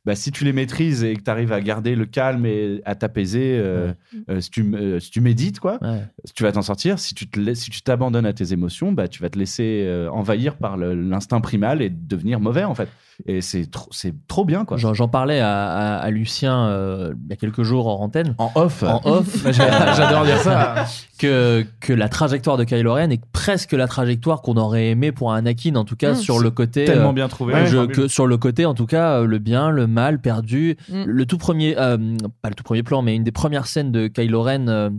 bah, 0.05 0.15
si 0.15 0.31
tu 0.31 0.43
les 0.45 0.53
maîtrises 0.53 1.03
et 1.03 1.15
que 1.15 1.21
tu 1.21 1.29
arrives 1.29 1.51
à 1.51 1.59
garder 1.61 1.95
le 1.95 2.05
calme 2.05 2.45
et 2.45 2.81
à 2.85 2.95
t'apaiser, 2.95 3.57
euh, 3.59 3.93
euh, 4.29 4.39
si, 4.41 4.49
tu, 4.49 4.63
euh, 4.75 4.99
si 4.99 5.11
tu 5.11 5.21
médites, 5.21 5.59
quoi, 5.59 5.79
Ouais. 5.81 6.03
tu 6.33 6.43
vas 6.43 6.51
t'en 6.51 6.61
sortir. 6.61 6.97
Si 6.99 7.13
tu 7.13 7.27
te 7.27 7.39
laisses- 7.39 7.59
si 7.63 7.69
tu 7.69 7.81
t'abandonnes 7.81 8.25
à 8.25 8.33
tes 8.33 8.53
émotions, 8.53 8.91
bah, 8.91 9.07
tu 9.07 9.21
vas 9.21 9.29
te 9.29 9.37
laisser 9.37 10.07
envahir 10.11 10.55
par 10.57 10.77
l'instinct 10.77 11.41
primal 11.41 11.81
et 11.81 11.89
devenir 11.89 12.39
mauvais, 12.39 12.63
en 12.63 12.75
fait. 12.75 12.89
Et 13.25 13.41
c'est 13.41 13.69
trop, 13.71 13.87
c'est 13.91 14.13
trop 14.27 14.45
bien, 14.45 14.63
quoi. 14.63 14.77
J'en 14.77 14.93
j'en 14.93 15.07
parlais 15.07 15.39
à, 15.39 15.65
à- 15.67 15.97
à 15.97 16.09
Lucien 16.11 16.67
euh, 16.67 17.13
il 17.25 17.29
y 17.31 17.33
a 17.33 17.35
quelques 17.35 17.63
jours 17.63 17.87
en 17.87 18.03
antenne. 18.03 18.35
En 18.37 18.51
off. 18.55 18.83
En 18.83 19.01
off. 19.05 19.43
J'adore 19.51 20.23
dire 20.23 20.37
ça. 20.37 20.85
que, 21.19 21.65
que 21.79 21.93
la 21.93 22.09
trajectoire 22.09 22.57
de 22.57 22.63
Kylo 22.63 22.93
Ren 22.93 23.09
est 23.09 23.21
presque 23.33 23.73
la 23.73 23.87
trajectoire 23.87 24.41
qu'on 24.43 24.55
aurait 24.55 24.89
aimé 24.89 25.11
pour 25.11 25.33
Anakin, 25.33 25.75
en 25.75 25.83
tout 25.83 25.95
cas 25.95 26.11
Mm. 26.13 26.15
sur 26.15 26.39
le 26.39 26.51
côté. 26.51 26.85
Tellement 26.85 27.09
euh, 27.09 27.13
bien 27.13 27.27
trouvé. 27.27 27.53
je- 27.65 27.75
Formule. 27.75 27.95
que 27.95 28.07
sur 28.07 28.27
le 28.27 28.37
côté, 28.37 28.65
en 28.67 28.75
tout 28.75 28.85
cas, 28.85 29.21
euh, 29.21 29.25
le 29.25 29.39
bien, 29.39 29.71
le 29.71 29.87
mal, 29.87 30.21
perdu. 30.21 30.77
Mm. 30.89 31.03
Le 31.05 31.25
tout 31.25 31.39
premier, 31.39 31.75
euh, 31.79 31.97
pas 32.43 32.49
le 32.49 32.55
tout 32.55 32.63
premier 32.63 32.83
plan, 32.83 33.01
mais 33.01 33.15
une 33.15 33.23
des 33.23 33.31
premières 33.31 33.65
scènes 33.65 33.91
de 33.91 34.07
Kylo 34.07 34.43
Ren. 34.43 34.91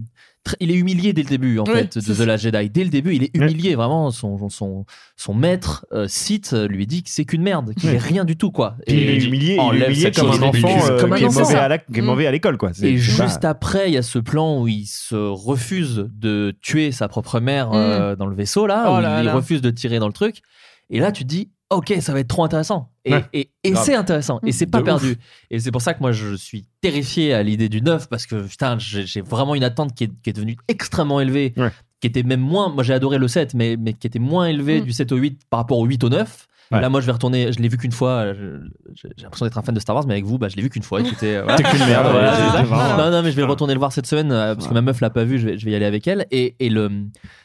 Il 0.60 0.70
est 0.70 0.74
humilié 0.74 1.12
dès 1.12 1.22
le 1.22 1.28
début, 1.28 1.58
en 1.58 1.64
Oui, 1.64 1.72
fait, 1.74 1.98
de 1.98 2.00
ça. 2.14 2.24
Last 2.26 2.42
Jedi. 2.44 2.70
Dès 2.70 2.84
le 2.84 2.90
début, 2.90 3.14
il 3.14 3.24
est 3.24 3.36
humilié, 3.36 3.74
vraiment. 3.74 4.10
Son, 4.10 4.48
son, 4.48 4.84
son 5.16 5.34
maître, 5.34 5.84
euh, 5.92 6.06
Sith, 6.08 6.52
euh, 6.54 6.66
lui 6.68 6.86
dit 6.86 7.02
que 7.02 7.10
c'est 7.10 7.24
qu'une 7.24 7.42
merde, 7.42 7.74
qu'il 7.74 7.90
est 7.90 7.98
rien 7.98 8.24
du 8.24 8.36
tout, 8.36 8.50
quoi. 8.50 8.76
Puis 8.86 8.96
il 8.96 9.08
est 9.10 9.24
humilié, 9.24 9.58
il 9.74 9.82
est 9.82 9.86
humilié 9.86 10.10
comme 10.12 10.30
un 10.30 10.42
enfant 10.42 10.90
euh, 10.90 11.00
Comme 11.00 11.12
un 11.12 11.16
qui, 11.16 11.24
est 11.24 11.26
mauvais 11.26 11.54
à 11.54 11.68
la- 11.68 11.78
qui 11.78 11.84
est 11.98 12.00
Mm. 12.00 12.04
mauvais 12.04 12.26
à 12.26 12.30
l'école. 12.30 12.56
quoi. 12.56 12.70
Et 12.82 12.92
pas- 12.94 12.98
juste 12.98 13.44
après, 13.44 13.88
il 13.90 13.94
y 13.94 13.98
a 13.98 14.02
ce 14.02 14.18
plan 14.18 14.60
où 14.62 14.68
il 14.68 14.86
se 14.86 15.14
refuse 15.16 16.06
de 16.14 16.56
tuer 16.62 16.92
sa 16.92 17.08
propre 17.08 17.40
mère 17.40 17.70
euh, 17.72 18.16
dans 18.16 18.26
le 18.26 18.34
vaisseau, 18.34 18.66
là, 18.66 18.86
Oh 18.88 18.96
où 18.98 19.00
là 19.00 19.20
il 19.20 19.26
là. 19.26 19.34
refuse 19.34 19.60
de 19.60 19.70
tirer 19.70 19.98
dans 19.98 20.06
le 20.06 20.12
truc. 20.12 20.40
Et 20.90 21.00
là, 21.00 21.12
tu 21.12 21.24
te 21.24 21.28
dis, 21.28 21.50
ok, 21.70 21.94
ça 22.00 22.12
va 22.12 22.20
être 22.20 22.28
trop 22.28 22.44
intéressant. 22.44 22.90
Et, 23.04 23.12
Ouais. 23.12 23.24
et, 23.32 23.50
et 23.64 23.74
c'est 23.74 23.94
intéressant. 23.94 24.40
Et 24.44 24.52
c'est 24.52 24.66
pas 24.66 24.78
De 24.78 24.84
perdu. 24.84 25.16
Et 25.50 25.60
c'est 25.60 25.70
pour 25.70 25.82
ça 25.82 25.94
que 25.94 26.00
moi, 26.00 26.12
je 26.12 26.34
suis 26.34 26.64
terrifié 26.80 27.34
à 27.34 27.42
l'idée 27.42 27.68
du 27.68 27.82
neuf, 27.82 28.08
parce 28.08 28.26
que 28.26 28.42
putain, 28.46 28.76
j'ai 28.78 29.20
vraiment 29.20 29.54
une 29.54 29.64
attente 29.64 29.94
qui 29.94 30.04
est, 30.04 30.10
qui 30.22 30.30
est 30.30 30.32
devenue 30.32 30.56
extrêmement 30.68 31.20
élevée, 31.20 31.52
Ouais. 31.56 31.70
qui 32.00 32.06
était 32.06 32.22
même 32.22 32.40
moins. 32.40 32.68
Moi, 32.70 32.82
j'ai 32.84 32.92
adoré 32.94 33.18
le 33.18 33.28
7, 33.28 33.54
mais, 33.54 33.76
mais 33.78 33.92
qui 33.92 34.06
était 34.06 34.18
moins 34.18 34.46
élevé 34.46 34.80
Mm. 34.80 34.84
du 34.84 34.92
7 34.92 35.12
au 35.12 35.16
8 35.16 35.40
par 35.50 35.60
rapport 35.60 35.78
au 35.78 35.84
8 35.86 36.04
au 36.04 36.08
9. 36.08 36.46
Ouais. 36.70 36.80
Là, 36.82 36.88
moi, 36.90 37.00
je 37.00 37.06
vais 37.06 37.12
retourner. 37.12 37.50
Je 37.52 37.60
l'ai 37.60 37.68
vu 37.68 37.78
qu'une 37.78 37.92
fois. 37.92 38.34
je- 38.34 38.58
J'ai 38.94 39.22
l'impression 39.22 39.46
d'être 39.46 39.56
un 39.58 39.62
fan 39.62 39.74
de 39.74 39.80
Star 39.80 39.96
Wars, 39.96 40.04
mais 40.06 40.14
avec 40.14 40.24
vous, 40.26 40.36
bah, 40.38 40.48
je 40.48 40.56
l'ai 40.56 40.62
vu 40.62 40.68
qu'une 40.68 40.82
fois. 40.82 41.00
Écoutez, 41.00 41.36
euh, 41.36 41.42
voilà. 41.44 41.56
Qu'une 41.62 41.86
merde. 41.86 42.06
Voilà, 42.10 42.96
Non, 42.98 43.10
non, 43.10 43.22
mais 43.22 43.30
je 43.30 43.36
vais 43.36 43.42
le 43.42 43.48
retourner 43.48 43.72
le 43.74 43.78
voir 43.78 43.92
cette 43.92 44.06
semaine 44.06 44.30
euh, 44.32 44.54
parce 44.54 44.68
que 44.68 44.74
ma 44.74 44.82
meuf 44.82 45.00
l'a 45.00 45.08
pas 45.10 45.24
vu. 45.24 45.38
Je 45.38 45.46
vais, 45.46 45.58
je 45.58 45.64
vais 45.64 45.70
y 45.70 45.74
aller 45.74 45.86
avec 45.86 46.06
elle. 46.06 46.26
Et, 46.30 46.56
et 46.60 46.68
le, 46.68 46.90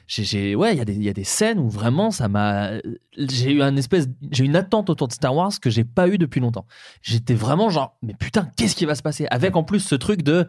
j'ai, 0.07 0.55
ouais, 0.55 0.73
il 0.73 0.77
y 0.77 0.81
a 0.81 0.85
des, 0.85 0.93
il 0.95 1.03
y 1.03 1.09
a 1.09 1.13
des 1.13 1.23
scènes 1.23 1.59
où 1.59 1.69
vraiment 1.69 2.11
ça 2.11 2.27
m'a, 2.27 2.71
j'ai 3.17 3.51
eu 3.53 3.61
un 3.61 3.75
espèce, 3.77 4.07
j'ai 4.31 4.43
une 4.43 4.55
attente 4.57 4.89
autour 4.89 5.07
de 5.07 5.13
Star 5.13 5.33
Wars 5.33 5.51
que 5.61 5.69
j'ai 5.69 5.83
pas 5.85 6.07
eu 6.09 6.17
depuis 6.17 6.41
longtemps. 6.41 6.65
J'étais 7.01 7.33
vraiment 7.33 7.69
genre, 7.69 7.97
mais 8.03 8.13
putain, 8.19 8.49
qu'est-ce 8.57 8.75
qui 8.75 8.85
va 8.85 8.95
se 8.95 9.01
passer? 9.01 9.25
Avec 9.31 9.55
en 9.55 9.63
plus 9.63 9.79
ce 9.79 9.95
truc 9.95 10.21
de 10.23 10.45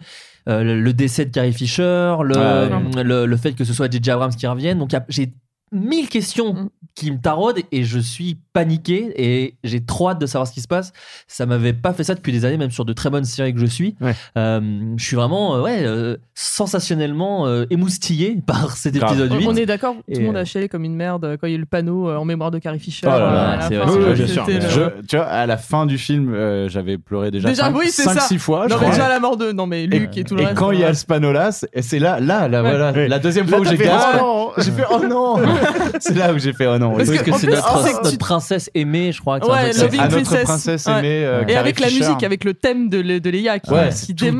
euh, 0.49 0.75
le- 0.75 0.93
décès 0.93 1.25
de 1.25 1.31
Carrie 1.31 1.53
Fisher, 1.53 2.17
le, 2.23 2.35
Ouais. 2.37 3.05
le, 3.05 3.27
le 3.27 3.37
fait 3.37 3.53
que 3.53 3.65
ce 3.65 3.73
soit 3.73 3.91
J.J. 3.91 4.11
Abrams 4.11 4.35
qui 4.35 4.47
revienne. 4.47 4.79
Donc 4.79 4.91
j'ai 5.09 5.33
mille 5.73 6.09
questions 6.09 6.55
Mm. 6.55 6.69
qui 6.95 7.11
me 7.11 7.19
taraudent 7.21 7.61
et 7.73 7.83
je 7.83 7.99
suis 7.99 8.39
paniqué 8.53 9.13
et 9.17 9.57
j'ai 9.65 9.85
trop 9.85 10.11
hâte 10.11 10.21
de 10.21 10.27
savoir 10.27 10.47
ce 10.47 10.53
qui 10.53 10.61
se 10.61 10.69
passe. 10.69 10.93
Ça 11.27 11.45
m'avait 11.47 11.73
pas 11.73 11.93
fait 11.93 12.05
ça 12.05 12.15
depuis 12.15 12.31
des 12.31 12.45
années, 12.45 12.57
même 12.57 12.71
sur 12.71 12.85
de 12.85 12.93
très 12.93 13.11
bonnes 13.11 13.25
séries 13.25 13.53
que 13.53 13.59
je 13.59 13.67
suis. 13.67 13.97
Ouais. 14.01 14.15
Euh, 14.39 14.61
je 14.97 15.05
suis 15.05 15.17
vraiment 15.17 15.57
euh, 15.57 15.63
ouais, 15.63 15.81
euh, 15.83 16.17
sensationnellement 16.35 17.47
euh, 17.49 17.65
émoustillé 17.71 18.39
par 18.47 18.77
cet 18.77 18.95
épisode 18.95 19.33
On, 19.33 19.39
8. 19.39 19.47
on 19.49 19.57
est 19.57 19.67
d'accord, 19.67 19.95
tout 19.97 20.03
Et, 20.07 20.19
le 20.21 20.27
monde 20.27 20.37
a 20.37 20.45
chialé 20.45 20.69
comme 20.69 20.85
une 20.85 20.95
merde 20.95 21.37
quand 21.41 21.47
il 21.49 21.51
y 21.51 21.53
a 21.55 21.57
eu 21.57 21.61
le 21.61 21.67
panneau 21.67 22.09
euh, 22.09 22.17
en 22.17 22.25
mémoire 22.25 22.53
de 22.53 22.59
Carrie 22.59 22.79
Fisher. 22.79 23.09
À 23.09 23.69
tu 23.69 25.17
vois, 25.17 25.25
à 25.27 25.47
la 25.47 25.57
fin 25.57 25.87
du 25.87 25.99
film, 25.99 26.33
euh, 26.33 26.69
j'avais 26.69 26.99
pleuré 26.99 27.31
déjà, 27.33 27.49
Déjà, 27.49 27.65
5, 27.65 27.77
oui, 27.77 27.87
c'est 27.91 28.03
ça. 28.05 28.21
6 28.21 28.39
fois. 28.39 28.65
je 28.69 28.75
Non, 28.75 28.77
mais 28.81 28.87
crois. 28.87 28.97
déjà 28.97 29.09
la 29.09 29.19
mort 29.21 29.37
de. 29.37 29.51
Non, 29.53 29.67
mais 29.67 29.87
Luc 29.87 30.17
et, 30.17 30.25
tout 30.25 30.35
le 30.37 30.43
et 30.43 30.47
reste. 30.47 30.59
quand 30.59 30.71
il 30.71 30.81
y 30.81 30.85
a 30.85 30.95
ce 30.95 31.05
panneau-là, 31.07 31.51
c'est- 31.53 31.69
et 31.73 31.83
c'est 31.83 31.99
là, 31.99 32.21
là, 32.21 32.49
là, 32.49 32.63
Ouais. 32.63 32.71
voilà, 32.71 32.93
Ouais. 32.93 33.09
la 33.09 33.19
deuxième 33.19 33.47
Là, 33.47 33.57
fois 33.59 33.61
où 33.61 33.65
j'ai 33.65 33.77
oh 33.77 34.17
non, 34.17 34.53
j'ai 34.59 34.71
fait, 34.71 34.85
oh 34.91 35.01
non, 35.07 35.37
c'est 36.01 36.15
là 36.17 36.33
où 36.33 36.39
j'ai 36.39 36.53
fait, 36.53 36.67
oh 36.67 36.79
non. 36.79 36.97
Parce 36.97 37.09
Parce 37.09 37.23
que, 37.23 37.31
que 37.31 37.37
c'est 37.39 37.47
notre, 37.49 38.11
tu- 38.11 38.19
princesse 38.19 38.71
aimée, 38.75 39.13
je 39.13 39.21
crois. 39.21 39.41
que 39.41 39.47
Ouais, 39.47 39.73
Loving 39.73 40.01
notre 40.01 40.15
Princess. 40.17 40.45
princesse 40.45 40.87
aimée. 40.87 41.25
euh, 41.25 41.45
Et 41.49 41.57
avec 41.57 41.81
la 41.81 41.89
musique, 41.89 42.23
avec 42.23 42.45
le 42.45 42.55
thème 42.55 42.89
de, 42.89 43.03
de 43.19 43.31
Léa 43.31 43.59
qui, 43.59 43.71
qui 44.17 44.31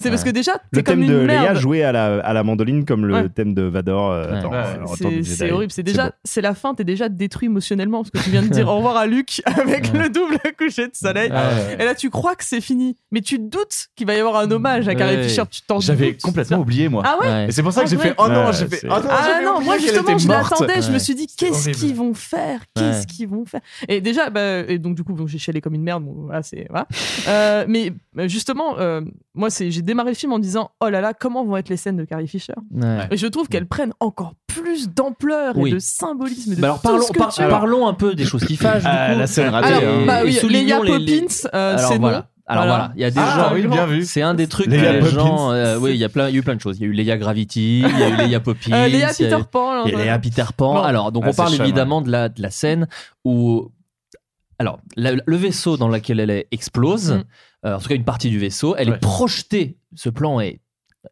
c'est 0.00 0.10
parce 0.10 0.24
que 0.24 0.30
déjà, 0.30 0.52
Le 0.72 0.78
t'es 0.82 0.90
comme 0.90 1.00
thème 1.00 1.08
de 1.08 1.20
une 1.20 1.26
Léa 1.26 1.54
joué 1.54 1.84
à 1.84 1.92
la, 1.92 2.20
à 2.20 2.32
la 2.32 2.42
mandoline 2.42 2.84
comme 2.84 3.06
le 3.06 3.14
Ouais. 3.14 3.28
thème 3.28 3.54
de 3.54 3.62
Vador 3.62 4.10
euh, 4.12 4.42
Ouais. 4.42 5.22
C'est 5.22 5.50
horrible. 5.50 5.72
C'est 5.72 5.82
déjà, 5.82 6.12
c'est 6.24 6.40
la 6.40 6.54
fin. 6.54 6.74
T'es 6.74 6.84
déjà 6.84 7.08
détruit 7.08 7.46
émotionnellement 7.46 8.02
parce 8.02 8.10
que 8.10 8.18
tu 8.18 8.30
viens 8.30 8.42
de 8.42 8.48
dire 8.48 8.68
au 8.72 8.76
revoir 8.76 8.96
à 8.96 9.06
Luc 9.06 9.42
avec 9.44 9.92
le 9.92 10.08
double 10.08 10.38
coucher 10.58 10.86
de 10.88 10.94
soleil. 10.94 11.30
Ouais. 11.30 11.76
Et 11.78 11.84
là, 11.84 11.94
tu 11.94 12.10
crois 12.10 12.34
que 12.34 12.44
c'est 12.44 12.60
fini, 12.60 12.96
mais 13.12 13.20
tu 13.20 13.36
te 13.36 13.42
doutes 13.42 13.88
qu'il 13.96 14.06
va 14.06 14.14
y 14.14 14.18
avoir 14.18 14.36
un 14.36 14.50
hommage 14.50 14.88
à 14.88 14.94
Carrie. 14.94 15.22
Fisher. 15.24 15.42
Tu 15.50 15.62
t'en 15.62 15.80
J'avais 15.80 16.16
complètement 16.16 16.58
oublié, 16.58 16.88
moi. 16.88 17.02
Ah 17.04 17.18
ouais. 17.20 17.46
Et 17.48 17.52
c'est 17.52 17.62
pour 17.62 17.72
ça 17.72 17.82
que 17.82 17.86
Ah 17.86 17.90
j'ai 17.90 17.96
fait, 17.98 18.14
oh 18.18 18.28
non, 18.28 18.52
j'ai 18.52 18.66
fait, 18.68 18.80
oh 18.84 18.88
non, 18.88 19.08
Ah 19.08 19.40
non, 19.44 19.60
moi 19.60 19.78
justement, 19.78 20.16
je 20.18 20.28
l'attendais. 20.28 20.82
Je 20.82 20.92
me 20.92 20.98
suis 20.98 21.14
dit, 21.14 21.26
qu'est-ce 21.26 21.70
qu'ils 21.70 21.94
vont 21.94 22.14
faire? 22.14 22.60
Qu'est-ce 22.74 23.06
qu'ils 23.06 23.28
vont 23.28 23.44
faire? 23.44 23.60
Et 23.88 24.00
déjà, 24.00 24.30
bah, 24.30 24.60
et 24.60 24.78
donc 24.78 24.94
du 24.96 25.04
coup, 25.04 25.14
j'ai 25.26 25.38
chialé 25.38 25.60
comme 25.60 25.74
une 25.74 25.82
merde. 25.82 26.04
Bon, 26.04 26.14
voilà, 26.26 26.42
c'est 26.42 26.66
voilà. 26.70 26.86
Euh, 27.28 27.64
mais 27.68 27.92
justement, 28.28 28.78
euh, 28.78 29.00
moi, 29.40 29.50
c'est, 29.50 29.70
j'ai 29.70 29.82
démarré 29.82 30.10
le 30.10 30.14
film 30.14 30.32
en 30.32 30.38
disant, 30.38 30.70
oh 30.80 30.88
là 30.88 31.00
là, 31.00 31.12
comment 31.14 31.44
vont 31.44 31.56
être 31.56 31.68
les 31.68 31.76
scènes 31.76 31.96
de 31.96 32.04
Carrie 32.04 32.28
Fisher 32.28 32.52
Ouais. 32.72 33.08
Et 33.10 33.16
je 33.16 33.26
trouve 33.26 33.48
qu'elles 33.48 33.66
prennent 33.66 33.94
encore 33.98 34.34
plus 34.46 34.88
d'ampleur 34.90 35.56
Oui. 35.56 35.70
et 35.70 35.72
de 35.74 35.78
symbolisme. 35.78 36.52
et 36.52 36.56
De 36.56 36.60
Bah 36.60 36.68
alors 36.68 36.80
parlons, 36.82 37.06
par- 37.16 37.88
un 37.88 37.94
peu 37.94 38.14
des 38.14 38.24
choses 38.24 38.44
qui 38.44 38.56
fâchent. 38.56 38.82
Ah, 38.86 39.14
la 39.14 39.26
scène 39.26 39.48
ratée. 39.48 39.68
Alors, 39.72 39.82
hein. 40.00 40.04
bah 40.06 40.20
oui, 40.24 40.38
les- 40.48 40.64
les- 40.64 40.74
Poppins, 40.74 41.48
euh, 41.54 41.76
Alors 41.76 41.90
c'est 41.92 41.98
voilà. 41.98 42.28
Alors 42.46 42.64
Voilà. 42.64 42.76
voilà, 42.78 42.92
il 42.96 43.00
y 43.00 43.04
a 43.04 43.10
des 43.12 43.20
Ah, 43.20 43.48
gens. 43.48 43.54
oui, 43.54 43.66
bien 43.68 43.86
vu. 43.86 44.04
C'est 44.04 44.22
un 44.22 44.34
des 44.34 44.48
trucs 44.48 44.66
que 44.66 44.72
les 44.72 44.98
Poppins. 44.98 45.10
gens. 45.12 45.52
euh, 45.52 45.78
oui, 45.78 45.92
il 45.92 45.96
y 45.98 46.04
a 46.04 46.08
plein, 46.08 46.28
il 46.28 46.32
y 46.34 46.36
a 46.36 46.40
eu 46.40 46.42
plein 46.42 46.56
de 46.56 46.60
choses. 46.60 46.78
Il 46.78 46.82
y 46.82 46.84
a 46.84 46.88
eu 46.88 46.92
Leia 46.92 47.16
Gravity, 47.16 47.84
il 47.88 47.98
y 47.98 48.02
a 48.02 48.08
eu 48.08 48.16
Leia 48.16 48.40
Poppins. 48.40 48.72
Euh, 48.72 48.88
Léa 48.88 48.88
il 48.88 48.98
y 48.98 49.04
a 49.04 49.08
Peter 49.30 49.38
eu- 49.40 49.44
Pan. 49.50 49.84
Il 49.86 49.92
y 49.92 49.94
a. 49.94 49.98
Léa 49.98 50.18
Peter 50.18 50.44
Pan. 50.56 50.74
Bon. 50.74 50.80
Alors, 50.82 51.12
donc 51.12 51.22
Ah, 51.26 51.30
on 51.30 51.34
parle 51.34 51.52
chum, 51.54 51.62
évidemment 51.64 52.00
de, 52.02 52.10
la, 52.10 52.28
de 52.28 52.42
la 52.42 52.50
scène 52.50 52.88
où. 53.24 53.70
Alors, 54.58 54.80
la- 54.96 55.12
le 55.24 55.36
vaisseau 55.36 55.76
dans 55.76 55.88
lequel 55.88 56.18
elle 56.20 56.30
est 56.30 56.46
explose, 56.50 57.12
Mm. 57.12 57.22
Euh, 57.66 57.76
en 57.76 57.78
tout 57.78 57.88
cas 57.88 57.94
une 57.94 58.04
partie 58.04 58.30
du 58.30 58.38
vaisseau, 58.38 58.74
elle 58.76 58.90
Ouais. 58.90 58.96
est 58.96 59.00
projetée. 59.00 59.76
Ce 59.94 60.08
plan 60.08 60.40
est. 60.40 60.60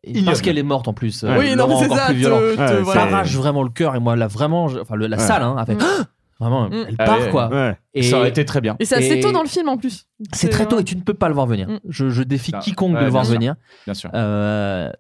et. 0.05 0.23
Parce 0.23 0.43
qu'elle 0.43 0.59
est 0.59 0.63
morte 0.63 0.87
en 0.89 0.93
plus. 0.93 1.25
euh, 1.25 1.39
Oui, 1.39 1.57
non, 1.57 1.67
mais 1.67 1.77
c'est 1.79 1.85
encore 1.87 1.97
ça. 1.99 2.05
plus 2.07 2.15
te- 2.15 2.19
violent. 2.19 2.39
te- 2.39 2.43
Ouais, 2.61 2.81
voilà. 2.83 2.85
c'est- 3.05 3.09
T'arrache 3.11 3.35
vraiment 3.35 3.63
le 3.63 3.71
cœur 3.71 3.95
et 3.97 4.01
moi, 4.01 4.17
là, 4.17 4.27
vraiment, 4.27 4.69
je- 4.69 4.79
enfin, 4.81 4.95
le- 4.97 5.07
la 5.07 5.17
Ouais. 5.17 5.23
salle, 5.23 5.43
hein, 5.43 5.57
a 5.59 5.65
fait. 5.67 5.75
Mm. 5.75 5.81
Ah 5.83 6.05
Vraiment, 6.41 6.69
Mm. 6.69 6.85
elle 6.89 6.95
Ah 7.01 7.05
part 7.05 7.21
ouais. 7.21 7.31
quoi. 7.31 7.49
Ouais. 7.49 7.77
Et 7.95 8.03
Ça 8.05 8.19
aurait 8.19 8.29
été 8.29 8.45
très 8.45 8.61
bien. 8.61 8.77
Et 8.79 8.85
c'est 8.85 8.95
assez 8.95 9.15
Et- 9.17 9.21
tôt 9.21 9.33
dans 9.33 9.43
le 9.43 9.49
film 9.49 9.69
en 9.69 9.77
plus. 9.77 10.07
c'est 10.35 10.49
très 10.51 10.67
tôt 10.67 10.79
et 10.79 10.85
tu 10.85 10.95
ne 10.95 11.01
peux 11.01 11.15
pas 11.15 11.27
le 11.29 11.35
voir 11.35 11.47
venir. 11.47 11.69
Mm. 11.69 11.79
Je, 11.89 12.11
je 12.11 12.23
défie 12.23 12.53
Ah, 12.55 12.59
quiconque 12.61 12.95
de 12.97 13.05
le 13.05 13.09
voir 13.11 13.23
bien 13.25 13.31
sûr. 13.31 13.35
venir. 13.39 13.55
Bien 13.87 13.95
sûr. 13.95 14.11
Euh, 14.15 14.91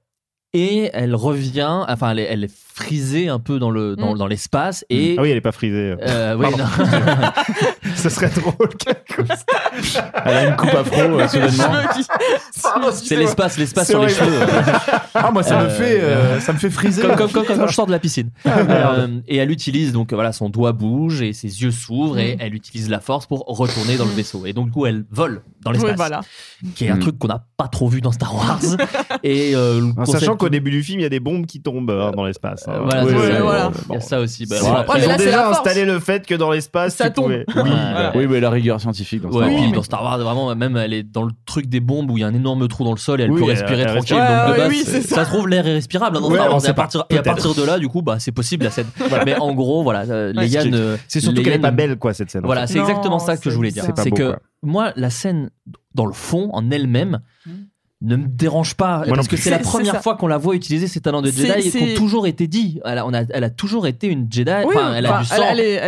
et 0.55 0.91
elle 0.94 1.15
revient, 1.15 1.85
enfin, 1.89 2.10
elle 2.10 2.18
est, 2.18 2.25
elle 2.25 2.43
est 2.44 2.52
frisée 2.75 3.28
un 3.28 3.39
peu 3.39 3.59
dans 3.60 3.70
le 3.70 3.94
dans, 3.94 4.15
dans 4.17 4.27
l'espace 4.27 4.85
et 4.91 5.15
Ah 5.18 5.23
oui, 5.23 5.31
elle 5.31 5.36
est 5.36 5.41
pas 5.43 5.52
frisée. 5.52 5.94
euh, 6.02 6.35
oui, 6.36 6.47
ce 8.02 8.09
serait 8.09 8.31
drôle 8.31 8.68
Elle 10.25 10.36
a 10.36 10.49
une 10.49 10.57
coupe 10.57 10.75
afro, 10.75 11.01
euh, 11.01 11.28
soudainement. 11.28 11.73
C'est 12.93 13.17
l'espace, 13.17 13.59
l'espace 13.59 13.89
sur 13.89 14.02
les 14.02 14.09
cheveux. 14.09 14.47
Ah, 15.15 15.31
moi, 15.33 15.43
ça 15.43 15.59
me 15.59 15.65
euh, 15.65 15.70
fait, 15.70 16.01
euh, 16.01 16.41
ça 16.41 16.52
me 16.52 16.59
fait 16.59 16.70
friser. 16.70 17.02
Comme, 17.02 17.31
quand 17.31 17.67
je 17.67 17.75
sors 17.75 17.86
de 17.86 17.91
la 17.91 17.99
piscine. 17.99 18.31
Ah, 18.44 18.59
euh, 18.59 19.20
et 19.27 19.36
elle 19.36 19.51
utilise, 19.51 19.93
donc 19.93 20.12
voilà, 20.12 20.33
son 20.33 20.49
doigt 20.49 20.73
bouge 20.73 21.23
et 21.23 21.33
ses 21.33 21.62
yeux 21.62 21.70
s'ouvrent 21.70 22.18
et 22.18 22.36
mm. 22.36 22.41
elle 22.41 22.55
utilise 22.55 22.89
la 22.89 23.01
force 23.01 23.27
pour 23.27 23.44
retourner 23.47 23.97
dans 23.97 24.05
le 24.05 24.12
mm. 24.12 24.15
vaisseau. 24.15 24.47
Et 24.47 24.52
donc, 24.52 24.67
du 24.67 24.73
coup, 24.73 24.86
elle 24.86 25.05
vole 25.10 25.43
dans 25.62 25.73
l'espace, 25.73 25.99
Oui, 26.62 26.70
qui 26.75 26.85
est 26.85 26.91
un 26.91 26.97
mm. 26.97 27.01
truc 27.01 27.18
qu'on 27.18 27.28
n'a 27.28 27.44
pas 27.57 27.68
trop 27.68 27.89
vu 27.89 28.01
dans 28.01 28.12
Star 28.12 28.35
Wars. 28.35 28.60
et 29.23 29.55
euh, 29.55 29.91
En 29.97 30.05
sachant 30.05 30.36
qu'au 30.36 30.49
début 30.49 30.70
du 30.70 30.83
film, 30.83 31.01
il 31.01 31.02
y 31.02 31.07
a 31.07 31.10
des 31.10 31.20
bombes 31.20 31.47
qui 31.47 31.60
tombent 31.60 32.12
dans 32.15 32.25
l'espace. 32.25 32.68
Hein. 32.68 32.81
Voilà, 32.85 33.05
voilà. 33.43 33.70
Il 33.89 33.94
y 33.94 33.97
a 33.97 34.01
ça 34.01 34.20
aussi. 34.20 34.47
Bah, 34.47 34.57
Ils 34.97 35.09
ont 35.09 35.17
déjà 35.17 35.51
installé 35.51 35.85
le 35.85 35.99
fait 35.99 36.27
que 36.27 36.35
dans 36.35 36.51
l'espace, 36.51 36.97
Ça 36.97 37.10
tombe. 37.10 37.31
Oui, 37.31 37.44
oui, 38.15 38.26
mais 38.26 38.41
la 38.41 38.50
rigueur 38.50 38.81
scientifique. 38.81 39.23
Dans 39.23 39.83
Star 39.83 40.02
Wars. 40.02 40.18
vraiment, 40.18 40.55
même 40.55 40.76
elle 40.76 40.92
est 40.92 41.02
dans 41.02 41.23
le 41.23 41.33
truc 41.47 41.67
des 41.67 41.81
bombes 41.81 42.10
où 42.10 42.17
il 42.17 42.20
y 42.20 42.25
a 42.25 42.26
un 42.26 42.34
énorme 42.34 42.67
trou 42.68 42.84
dans 42.84 42.92
le 42.92 42.99
sol 42.99 43.20
et 43.20 43.25
elle 43.25 43.33
peut 43.33 43.44
respirer 43.44 43.83
elle, 43.83 43.89
tranquille. 43.89 45.02
Ça. 45.02 45.25
trouve, 45.25 45.49
l'air 45.49 45.67
est 45.67 45.75
respirable. 45.75 46.18
Et 46.18 47.18
à, 47.18 47.23
partir, 47.23 47.55
de 47.55 47.65
là, 47.65 47.78
du 47.78 47.89
coup, 47.89 48.02
bah, 48.02 48.17
c'est 48.18 48.33
possible 48.33 48.65
la 48.65 48.70
scène. 48.70 48.86
Mais 49.25 49.39
en 49.39 49.55
gros, 49.55 49.83
voilà, 49.83 50.02
euh, 50.02 50.33
les 50.34 50.49
Yann. 50.49 50.75
Euh, 50.75 50.97
c'est 51.08 51.20
surtout 51.20 51.42
qu'elle 51.42 51.55
est 51.55 51.58
pas 51.58 51.70
belle, 51.70 51.97
quoi, 51.97 52.15
cette 52.15 52.31
scène. 52.31 52.42
Voilà, 52.44 52.67
c'est 52.67 52.78
exactement 52.78 53.18
ça 53.18 53.36
que 53.36 53.50
je 53.50 53.55
voulais 53.57 53.70
dire. 53.70 53.84
C'est 53.97 54.10
que 54.10 54.36
moi, 54.62 54.92
la 54.97 55.10
scène, 55.10 55.50
dans 55.94 56.07
le 56.07 56.12
fond, 56.12 56.50
en 56.52 56.70
elle-même, 56.70 57.20
mm 57.47 57.50
ne 58.01 58.17
me 58.17 58.27
dérange 58.28 58.75
pas. 58.75 59.02
Parce 59.09 59.28
que 59.28 59.36
c'est 59.36 59.51
la 59.51 59.59
première 59.59 60.02
fois 60.02 60.17
qu'on 60.17 60.28
la 60.28 60.39
voit 60.39 60.55
utiliser 60.55 60.86
ses 60.86 61.01
talents 61.01 61.23
de 61.23 61.31
Jedi 61.31 61.68
et 61.68 61.70
qu'on 61.70 61.94
toujours 62.01 62.27
été 62.27 62.47
dit. 62.47 62.81
Elle 62.85 63.44
a, 63.44 63.51
toujours 63.51 63.86
été 63.86 64.07
une 64.07 64.28
Jedi. 64.31 64.51
Elle 64.51 65.07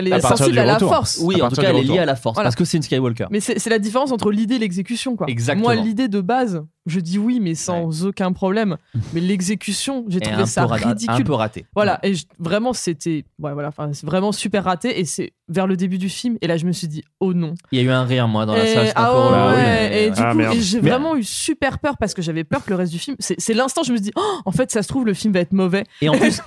est, 0.08 0.20
sensible 0.20 0.58
à 0.58 0.64
la 0.64 0.78
force. 0.78 1.20
Oui 1.22 1.40
en 1.42 1.48
tout 1.48 1.60
cas 1.60 1.70
elle 1.70 1.76
est 1.76 1.82
liée 1.82 1.98
à 1.98 2.06
la 2.06 2.16
force 2.16 2.36
parce 2.36 2.56
que 2.56 2.64
c'est 2.64 2.76
une 2.76 2.82
Skywalker. 2.82 3.26
Mais 3.30 3.40
c'est 3.40 3.70
la 3.70 3.78
différence 3.78 4.12
entre 4.12 4.30
l'idée 4.30 4.56
et 4.56 4.58
l'exécution 4.58 5.16
quoi. 5.16 5.26
Exactement. 5.28 5.72
Moi 5.72 5.74
l'idée 5.76 6.08
de 6.08 6.20
base 6.20 6.62
je 6.86 7.00
dis 7.00 7.18
oui, 7.18 7.40
mais 7.40 7.54
sans 7.54 8.04
aucun 8.06 8.32
problème. 8.32 8.76
Mais 9.12 9.20
l'exécution, 9.20 10.04
j'ai 10.08 10.20
trouvé 10.20 10.46
ça 10.46 10.66
ridicule. 10.66 11.14
Un 11.14 11.20
peu 11.22 11.34
raté. 11.34 11.66
Voilà, 11.74 11.98
et 12.02 12.14
vraiment, 12.38 12.72
c'était 12.72 13.24
voilà, 13.38 13.70
vraiment 14.02 14.32
super 14.32 14.64
raté. 14.64 14.98
Et 15.00 15.04
c'est 15.04 15.32
vers 15.48 15.66
le 15.66 15.76
début 15.76 15.98
du 15.98 16.08
film. 16.08 16.38
Et 16.40 16.46
là, 16.46 16.56
je 16.56 16.64
me 16.64 16.72
suis 16.72 16.88
dit, 16.88 17.02
oh 17.18 17.34
non. 17.34 17.54
Il 17.72 17.78
y 17.78 17.82
a 17.82 17.84
eu 17.84 17.90
un 17.90 18.04
rire, 18.04 18.28
moi, 18.28 18.46
dans 18.46 18.54
et, 18.54 18.58
la 18.58 18.66
salle. 18.66 18.92
Ah, 18.94 19.12
là, 19.32 19.92
et, 19.92 20.06
et 20.06 20.10
du 20.10 20.20
ah, 20.20 20.32
coup, 20.32 20.56
j'ai 20.58 20.80
vraiment 20.80 21.16
eu 21.16 21.24
super 21.24 21.78
peur 21.78 21.98
parce 21.98 22.14
que 22.14 22.22
j'avais 22.22 22.44
peur 22.44 22.64
que 22.64 22.70
le 22.70 22.76
reste 22.76 22.92
du 22.92 22.98
film. 22.98 23.16
C'est 23.18 23.54
l'instant, 23.54 23.82
où 23.82 23.84
je 23.84 23.92
me 23.92 23.96
suis 23.96 24.04
dit, 24.04 24.12
oh, 24.16 24.38
en 24.44 24.52
fait, 24.52 24.70
ça 24.70 24.82
se 24.82 24.88
trouve, 24.88 25.04
le 25.04 25.14
film 25.14 25.34
va 25.34 25.40
être 25.40 25.52
mauvais. 25.52 25.84
Et 26.00 26.08
en 26.08 26.12
plus, 26.12 26.40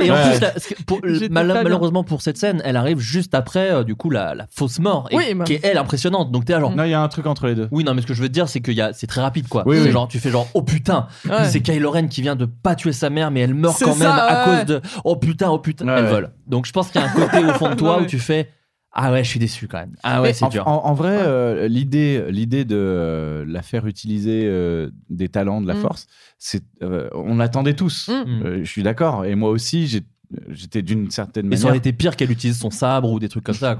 malheureusement 1.29 2.03
pour 2.03 2.21
cette 2.21 2.37
scène, 2.37 2.61
elle 2.65 2.77
arrive 2.77 2.99
juste 2.99 3.35
après, 3.35 3.71
euh, 3.71 3.83
du 3.83 3.95
coup, 3.95 4.09
la, 4.09 4.35
fausse 4.49 4.79
mort, 4.79 5.09
bah. 5.11 5.43
qui 5.45 5.53
est 5.53 5.59
elle 5.63 5.77
impressionnante. 5.77 6.31
Donc, 6.31 6.45
t'es 6.45 6.59
genre. 6.59 6.75
Non, 6.75 6.83
il 6.85 6.91
y 6.91 6.93
a 6.93 7.01
un 7.01 7.07
truc 7.07 7.25
entre 7.25 7.47
les 7.47 7.55
deux. 7.55 7.67
Oui, 7.71 7.83
non, 7.83 7.93
mais 7.93 8.01
ce 8.01 8.07
que 8.07 8.13
je 8.13 8.21
veux 8.21 8.29
dire, 8.29 8.47
c'est 8.47 8.61
que 8.61 8.71
c'est 8.93 9.07
très 9.07 9.21
rapide, 9.21 9.47
quoi. 9.47 9.63
Genre, 9.91 10.07
fais 10.24 10.32
genre 10.32 10.48
oh 10.53 10.61
putain, 10.61 11.08
c'est 11.45 11.61
Kylo 11.61 11.92
Ren 11.92 12.08
qui 12.08 12.22
vient 12.22 12.35
de 12.35 12.45
pas 12.45 12.76
tuer 12.76 12.93
sa 12.93 13.10
mère 13.10 13.32
mais 13.32 13.42
elle 13.42 13.53
meurt 13.53 13.82
quand 13.82 13.95
même 13.95 14.10
à 14.10 14.45
cause 14.45 14.66
de 14.66 14.82
oh 15.03 15.16
putain, 15.16 15.50
oh 15.50 15.60
putain, 15.60 15.88
elle 15.95 16.06
vole. 16.06 16.32
Donc 16.48 16.66
je 16.66 16.72
pense 16.72 16.90
qu'il 16.90 17.02
y 17.02 17.03
a 17.03 17.08
un 17.08 17.14
côté 17.14 17.43
au 17.45 17.53
fond 17.53 17.69
de 17.69 17.76
toi 17.76 18.00
où 18.02 18.06
tu 18.06 18.19
fais 18.19 18.50
ah 18.95 19.11
ouais, 19.11 19.24
je 19.24 19.30
suis 19.30 19.40
déçu 19.40 19.68
quand 19.68 19.80
même. 19.80 19.95
Ah 20.03 20.22
ouais, 20.22 20.34
c'est 20.34 20.48
dur. 20.50 20.68
En, 20.68 20.93
vrai, 20.93 21.18
euh, 21.19 21.68
l'idée, 21.68 22.24
l'idée 22.30 22.64
de 22.64 22.76
euh, 22.77 23.43
la 23.48 23.64
faire 23.64 23.88
utiliser 23.88 24.43
euh, 24.45 24.92
des 25.10 25.30
talents 25.30 25.61
de 25.61 25.68
la 25.68 25.74
force, 25.74 26.06
c'est, 26.38 26.64
on 26.82 27.38
l'attendait 27.38 27.74
tous. 27.74 28.11
Je 28.27 28.64
suis 28.64 28.84
d'accord. 28.84 29.26
Et 29.26 29.34
moi 29.34 29.50
aussi, 29.50 29.88
j'ai 29.88 30.02
j'étais 30.49 30.81
d'une 30.81 31.09
certaine 31.11 31.45
manière. 31.45 31.57
Mais 31.57 31.61
ça 31.61 31.67
aurait 31.67 31.77
été 31.77 31.93
pire 31.93 32.15
qu'elle 32.15 32.31
utilise 32.31 32.57
son 32.57 32.71
sabre 32.71 33.11
ou 33.11 33.19
des 33.19 33.29
trucs 33.29 33.43
comme 33.43 33.55
ça. 33.55 33.77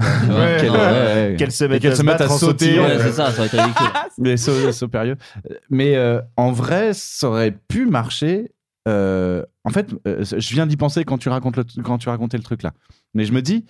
Qu'elle 1.38 1.52
se 1.52 1.66
mette, 1.66 2.22
à, 2.22 2.30
sauter. 2.30 2.80
c'est 3.00 3.12
ça, 3.12 3.32
ça 3.32 3.40
aurait 3.40 3.48
été 3.48 3.60
ridicule. 3.60 3.88
mais 4.18 4.38
so, 4.38 4.72
so 4.72 4.88
périlleux. 4.88 5.18
Mais 5.70 5.96
euh, 5.96 6.22
en 6.38 6.52
vrai, 6.52 6.92
ça 6.94 7.30
aurait 7.30 7.52
pu 7.52 7.86
marcher. 7.86 8.52
Euh, 8.88 9.44
en 9.64 9.70
fait, 9.70 9.94
euh, 10.08 10.24
je 10.24 10.54
viens 10.54 10.68
d'y 10.68 10.78
penser 10.78 11.06
quand 11.06 11.18
tu, 11.18 11.30
racontes 11.30 11.58
le, 11.58 11.64
quand 11.84 11.98
tu 11.98 12.10
racontais 12.10 12.38
le 12.38 12.44
truc 12.44 12.64
là. 12.64 12.74
Mais 13.14 13.26
je 13.26 13.34
me 13.34 13.42
dis, 13.42 13.66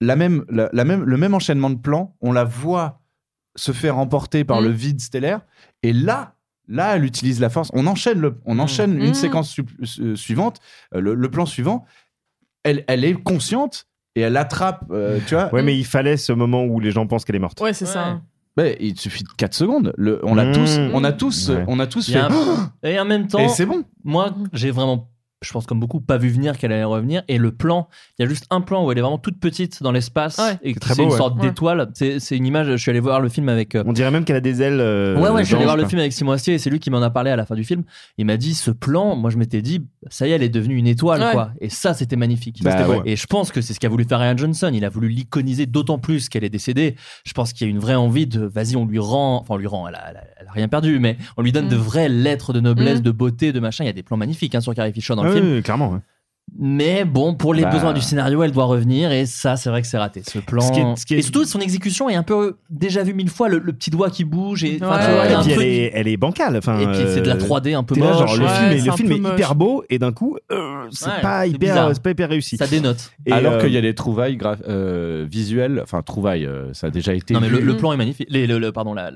la 0.00 0.16
même, 0.16 0.44
la, 0.48 0.84
même, 0.84 1.02
le 1.02 1.16
même 1.16 1.34
enchaînement 1.34 1.70
de 1.70 1.78
plans, 1.78 2.16
on 2.20 2.32
la 2.32 2.44
voit 2.44 3.00
se 3.56 3.72
faire 3.72 3.98
emporter 3.98 4.44
par 4.44 4.60
mm. 4.60 4.64
le 4.64 4.70
vide 4.70 5.00
stellaire. 5.00 5.40
Et 5.82 5.92
là, 5.92 6.36
Là, 6.68 6.96
elle 6.96 7.04
utilise 7.04 7.40
la 7.40 7.48
force. 7.48 7.70
On 7.74 7.86
enchaîne, 7.86 8.20
le, 8.20 8.40
on 8.44 8.56
mm. 8.56 8.60
enchaîne 8.60 9.00
une 9.00 9.10
mm. 9.10 9.14
séquence 9.14 9.56
suivante, 10.14 10.60
le, 10.92 11.30
plan 11.30 11.46
suivant, 11.46 11.84
elle, 12.66 12.84
elle 12.88 13.04
est 13.04 13.14
consciente 13.14 13.86
et 14.16 14.22
elle 14.22 14.36
attrape, 14.36 14.84
euh, 14.90 15.20
tu 15.26 15.34
vois. 15.34 15.52
Ouais, 15.54 15.62
mais 15.62 15.76
il 15.76 15.84
fallait 15.84 16.16
ce 16.16 16.32
moment 16.32 16.64
où 16.64 16.80
les 16.80 16.90
gens 16.90 17.06
pensent 17.06 17.24
qu'elle 17.24 17.36
est 17.36 17.40
morte. 17.40 17.60
Ouais, 17.60 17.72
c'est 17.72 17.86
ça. 17.86 18.20
Mais 18.56 18.76
il 18.80 18.98
suffit 18.98 19.22
de 19.22 19.28
4 19.36 19.54
secondes. 19.54 19.92
Le, 19.96 20.20
on 20.24 20.34
l'a 20.34 20.50
tous, 20.50 20.78
mmh. 20.78 20.90
on 20.94 21.04
a 21.04 21.12
tous, 21.12 21.52
on 21.68 21.78
a 21.78 21.86
tous 21.86 22.08
et 22.08 22.12
fait. 22.12 22.20
Et 22.82 22.98
en 22.98 23.04
même 23.04 23.28
temps, 23.28 23.38
et 23.38 23.48
c'est 23.48 23.66
bon. 23.66 23.84
Moi, 24.02 24.34
j'ai 24.54 24.70
vraiment 24.70 25.10
je 25.46 25.52
pense 25.52 25.66
comme 25.66 25.80
beaucoup, 25.80 26.00
pas 26.00 26.18
vu 26.18 26.28
venir 26.28 26.58
qu'elle 26.58 26.72
allait 26.72 26.84
revenir. 26.84 27.22
Et 27.28 27.38
le 27.38 27.52
plan, 27.52 27.88
il 28.18 28.22
y 28.22 28.26
a 28.26 28.28
juste 28.28 28.46
un 28.50 28.60
plan 28.60 28.84
où 28.84 28.92
elle 28.92 28.98
est 28.98 29.00
vraiment 29.00 29.18
toute 29.18 29.38
petite 29.38 29.82
dans 29.82 29.92
l'espace 29.92 30.38
ouais, 30.38 30.58
et 30.62 30.74
c'est 30.80 31.02
une 31.02 31.10
sorte 31.10 31.38
d'étoile. 31.40 31.88
C'est 31.94 32.36
une 32.36 32.46
image. 32.46 32.68
Je 32.68 32.76
suis 32.76 32.90
allé 32.90 33.00
voir 33.00 33.20
le 33.20 33.28
film 33.28 33.48
avec. 33.48 33.74
Euh, 33.74 33.84
on 33.86 33.92
dirait 33.92 34.10
même 34.10 34.24
qu'elle 34.24 34.36
a 34.36 34.40
des 34.40 34.62
ailes. 34.62 34.80
Euh, 34.80 35.18
ouais, 35.18 35.30
ouais. 35.30 35.42
Je 35.42 35.46
suis 35.46 35.54
allé 35.54 35.64
voir 35.64 35.76
le 35.76 35.86
film 35.86 36.00
avec 36.00 36.12
Simon 36.12 36.32
Astier 36.32 36.54
et 36.54 36.58
c'est 36.58 36.70
lui 36.70 36.80
qui 36.80 36.90
m'en 36.90 37.02
a 37.02 37.10
parlé 37.10 37.30
à 37.30 37.36
la 37.36 37.46
fin 37.46 37.54
du 37.54 37.64
film. 37.64 37.84
Il 38.18 38.26
m'a 38.26 38.36
dit 38.36 38.54
ce 38.54 38.70
plan. 38.70 39.16
Moi, 39.16 39.30
je 39.30 39.38
m'étais 39.38 39.62
dit, 39.62 39.86
ça 40.08 40.26
y 40.26 40.32
est, 40.32 40.34
elle 40.34 40.42
est 40.42 40.48
devenue 40.48 40.76
une 40.76 40.86
étoile, 40.86 41.52
Et 41.60 41.68
ça, 41.68 41.94
c'était 41.94 42.16
magnifique. 42.16 42.62
Bah, 42.62 42.76
et 43.04 43.16
je 43.16 43.26
pense 43.26 43.52
que 43.52 43.60
c'est 43.60 43.74
ce 43.74 43.80
qu'a 43.80 43.88
voulu 43.88 44.04
faire 44.04 44.20
Ryan 44.20 44.36
Johnson. 44.36 44.70
Il 44.72 44.84
a 44.84 44.88
voulu 44.88 45.08
l'iconiser 45.08 45.66
d'autant 45.66 45.98
plus 45.98 46.28
qu'elle 46.28 46.44
est 46.44 46.50
décédée. 46.50 46.96
Je 47.24 47.32
pense 47.32 47.52
qu'il 47.52 47.66
y 47.66 47.70
a 47.70 47.70
une 47.70 47.78
vraie 47.78 47.94
envie 47.94 48.26
de, 48.26 48.44
vas-y, 48.44 48.76
on 48.76 48.86
lui 48.86 48.98
rend, 48.98 49.40
enfin, 49.40 49.54
on 49.54 49.58
lui 49.58 49.66
rend. 49.66 49.88
Elle 49.88 49.94
a, 49.94 50.12
rien 50.52 50.68
perdu, 50.68 50.98
mais 50.98 51.16
on 51.36 51.42
lui 51.42 51.52
donne 51.52 51.68
de 51.68 51.76
mm. 51.76 51.80
vraies 51.80 52.08
lettres 52.08 52.52
de 52.52 52.60
noblesse, 52.60 53.00
mm. 53.00 53.02
de 53.02 53.10
beauté, 53.10 53.52
de 53.52 53.60
machin. 53.60 53.84
Il 53.84 53.88
y 53.88 53.90
a 53.90 53.92
des 53.92 54.02
plans 54.02 54.16
magnifiques 54.16 54.54
hein, 54.54 54.60
sur 54.60 54.74
Carrie 54.74 54.92
Fisher 54.92 55.14
dans. 55.14 55.24
Ah 55.24 55.30
clairement. 55.62 56.02
Mais 56.58 57.04
bon, 57.04 57.34
pour 57.34 57.52
les 57.52 57.62
bah. 57.62 57.70
besoins 57.70 57.92
du 57.92 58.00
scénario, 58.00 58.42
elle 58.42 58.52
doit 58.52 58.64
revenir 58.64 59.10
et 59.12 59.26
ça, 59.26 59.56
c'est 59.56 59.68
vrai 59.68 59.82
que 59.82 59.88
c'est 59.88 59.98
raté. 59.98 60.22
Ce 60.26 60.38
plan. 60.38 60.94
Et 61.10 61.22
surtout, 61.22 61.44
son 61.44 61.60
exécution 61.60 62.08
est 62.08 62.14
un 62.14 62.22
peu 62.22 62.56
déjà 62.70 63.02
vu 63.02 63.14
mille 63.14 63.28
fois, 63.28 63.48
le, 63.48 63.60
petit 63.60 63.90
doigt 63.90 64.10
qui 64.10 64.24
bouge 64.24 64.64
et. 64.64 64.78
Puis 64.78 65.90
elle, 65.92 66.08
est, 66.08 66.16
bancale. 66.16 66.56
Et 66.56 66.60
puis 66.60 67.04
c'est 67.08 67.20
de 67.20 67.28
la 67.28 67.34
euh, 67.34 67.38
3D 67.38 67.74
un 67.74 67.82
peu 67.82 67.94
moche. 67.96 68.16
Genre, 68.16 68.36
le 68.36 68.92
film, 68.92 69.12
est, 69.12 69.16
hyper 69.16 69.54
beau 69.54 69.84
et 69.90 69.98
d'un 69.98 70.12
coup, 70.12 70.36
euh, 70.52 70.86
c'est 70.90 71.20
pas 71.20 71.46
hyper, 71.46 71.92
pas 72.00 72.10
hyper 72.10 72.28
réussi. 72.28 72.56
Ça 72.56 72.66
dénote. 72.66 73.10
Alors 73.30 73.58
qu'il 73.58 73.72
y 73.72 73.76
a 73.76 73.80
euh, 73.80 73.82
des 73.82 73.94
trouvailles 73.94 74.38
euh, 74.68 75.26
visuelles, 75.28 75.80
enfin 75.82 76.02
trouvailles, 76.02 76.48
ça 76.72 76.86
a 76.86 76.90
déjà 76.90 77.12
été. 77.12 77.34
Non 77.34 77.40
mais 77.40 77.48
le, 77.48 77.76
plan 77.76 77.92
est 77.92 77.96
magnifique. 77.96 78.28
Le, 78.30 78.70
pardon, 78.70 78.94
la, 78.94 79.10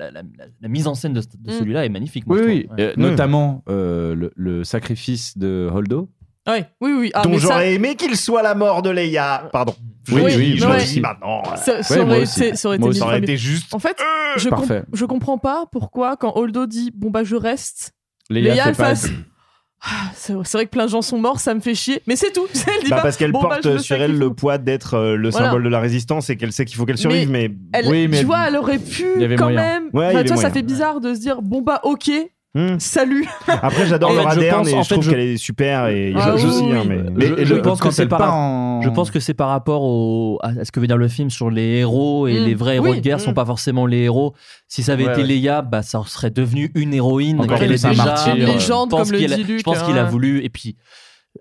mise 0.67 0.87
en 0.87 0.95
scène 0.95 1.13
de, 1.13 1.21
mm. 1.21 1.51
celui-là 1.59 1.85
est 1.85 1.89
magnifique. 1.89 2.25
Oui, 2.27 2.39
oui. 2.45 2.67
Mm. 2.77 3.01
Notamment 3.01 3.63
le, 3.67 4.63
sacrifice 4.63 5.37
de 5.37 5.69
Holdo. 5.73 6.09
Oui, 6.49 6.63
oui, 6.81 6.91
oui. 6.93 7.11
Ah, 7.13 7.21
dont 7.23 7.37
j'aurais 7.37 7.73
aimé 7.73 7.95
qu'il 7.95 8.15
soit 8.15 8.41
la 8.41 8.55
mort 8.55 8.81
de 8.81 8.89
Leia. 8.89 9.49
Pardon. 9.51 9.75
Oui, 10.11 10.21
oui, 10.25 10.57
je 10.57 10.93
dis 10.93 11.01
maintenant. 11.01 11.43
Ça, 11.55 11.79
aurait, 12.01 12.23
été, 12.23 13.01
aurait, 13.03 13.19
été, 13.19 13.37
juste. 13.37 13.73
En 13.73 13.79
fait, 13.79 13.97
euh, 14.01 14.81
je, 14.91 15.05
comprends 15.05 15.37
pas 15.37 15.65
pourquoi, 15.71 16.17
quand 16.17 16.35
Holdo 16.35 16.65
dit 16.65 16.91
Bon, 16.95 17.11
bah, 17.11 17.23
je 17.23 17.35
reste, 17.35 17.93
Leia, 18.29 18.55
Leia 18.55 18.63
fait 18.65 18.73
face. 18.73 19.07
Ah, 19.83 20.11
c'est 20.13 20.33
vrai 20.33 20.65
que 20.65 20.69
plein 20.69 20.85
de 20.85 20.91
gens 20.91 21.01
sont 21.01 21.17
morts, 21.17 21.39
ça 21.39 21.55
me 21.55 21.59
fait 21.59 21.73
chier. 21.73 22.03
Mais 22.05 22.15
c'est 22.15 22.31
tout. 22.31 22.47
Elle 22.67 22.89
bah, 22.89 22.97
pas, 22.97 23.01
parce 23.01 23.17
qu'elle 23.17 23.31
bah, 23.31 23.39
porte 23.41 23.79
sur 23.79 23.95
elle 23.95 24.15
le 24.15 24.31
poids 24.31 24.59
d'être 24.59 24.93
euh, 24.93 25.15
le 25.15 25.31
symbole 25.31 25.63
de 25.63 25.69
la 25.69 25.79
résistance 25.79 26.29
et 26.29 26.37
qu'elle 26.37 26.51
sait 26.51 26.65
qu'il 26.65 26.77
faut 26.77 26.85
qu'elle 26.85 26.99
survive. 26.99 27.29
Mais. 27.31 27.51
Elle, 27.73 28.09
tu 28.11 28.25
vois, 28.25 28.47
elle 28.47 28.57
aurait 28.57 28.79
pu 28.79 29.05
quand 29.37 29.49
même. 29.49 29.89
Ouais, 29.93 30.25
ça 30.35 30.49
fait 30.49 30.61
bizarre 30.61 31.01
de 31.01 31.13
se 31.13 31.19
dire 31.19 31.41
bon 31.41 31.61
bah 31.61 31.79
ok, 31.83 32.11
Hmm. 32.53 32.79
Salut. 32.79 33.25
Après, 33.47 33.87
j'adore 33.87 34.11
le 34.11 34.19
Raderne 34.19 34.67
et 34.67 34.83
je, 34.83 34.89
trouve 34.89 35.09
qu'elle 35.09 35.21
est 35.21 35.37
super. 35.37 35.87
Et 35.87 36.13
ah, 36.17 36.35
je, 36.35 36.47
oui. 36.47 36.73
Hein, 36.75 36.83
mais, 36.85 37.45
je, 37.45 37.55
pense 37.55 37.79
que 37.79 37.91
c'est 37.91 38.07
par, 38.07 38.81
je 38.81 38.89
pense 38.89 39.09
que 39.09 39.21
c'est 39.21 39.33
par 39.33 39.47
rapport 39.47 40.37
à 40.43 40.65
ce 40.65 40.71
que 40.71 40.81
veut 40.81 40.87
dire 40.87 40.97
le 40.97 41.07
film 41.07 41.29
sur 41.29 41.49
les 41.49 41.77
héros 41.79 42.27
et 42.27 42.39
hmm. 42.39 42.43
les 42.43 42.53
vrais 42.53 42.75
héros 42.75 42.93
de 42.93 42.99
guerre 42.99 43.17
mmh. 43.17 43.21
sont 43.21 43.31
hmm. 43.31 43.35
pas 43.35 43.45
forcément 43.45 43.85
les 43.85 43.99
héros. 43.99 44.33
Si 44.67 44.83
ça 44.83 44.93
avait 44.93 45.03
été 45.03 45.21
ouais. 45.21 45.27
Leia, 45.27 45.61
bah 45.61 45.81
ça 45.81 46.01
serait 46.05 46.29
devenu 46.29 46.71
une 46.75 46.93
héroïne. 46.93 47.39
Encore 47.39 47.57
qu'elle 47.57 47.71
est 47.71 47.85
déjà 47.85 48.33
une 48.35 48.43
légende, 48.45 48.91
comme 48.91 49.09
le 49.09 49.17
dit 49.17 49.43
Luc. 49.43 49.59
Je 49.59 49.63
pense 49.63 49.79
hein. 49.79 49.85
qu'il 49.85 49.97
a 49.97 50.03
voulu 50.03 50.43
et 50.43 50.49
puis 50.49 50.75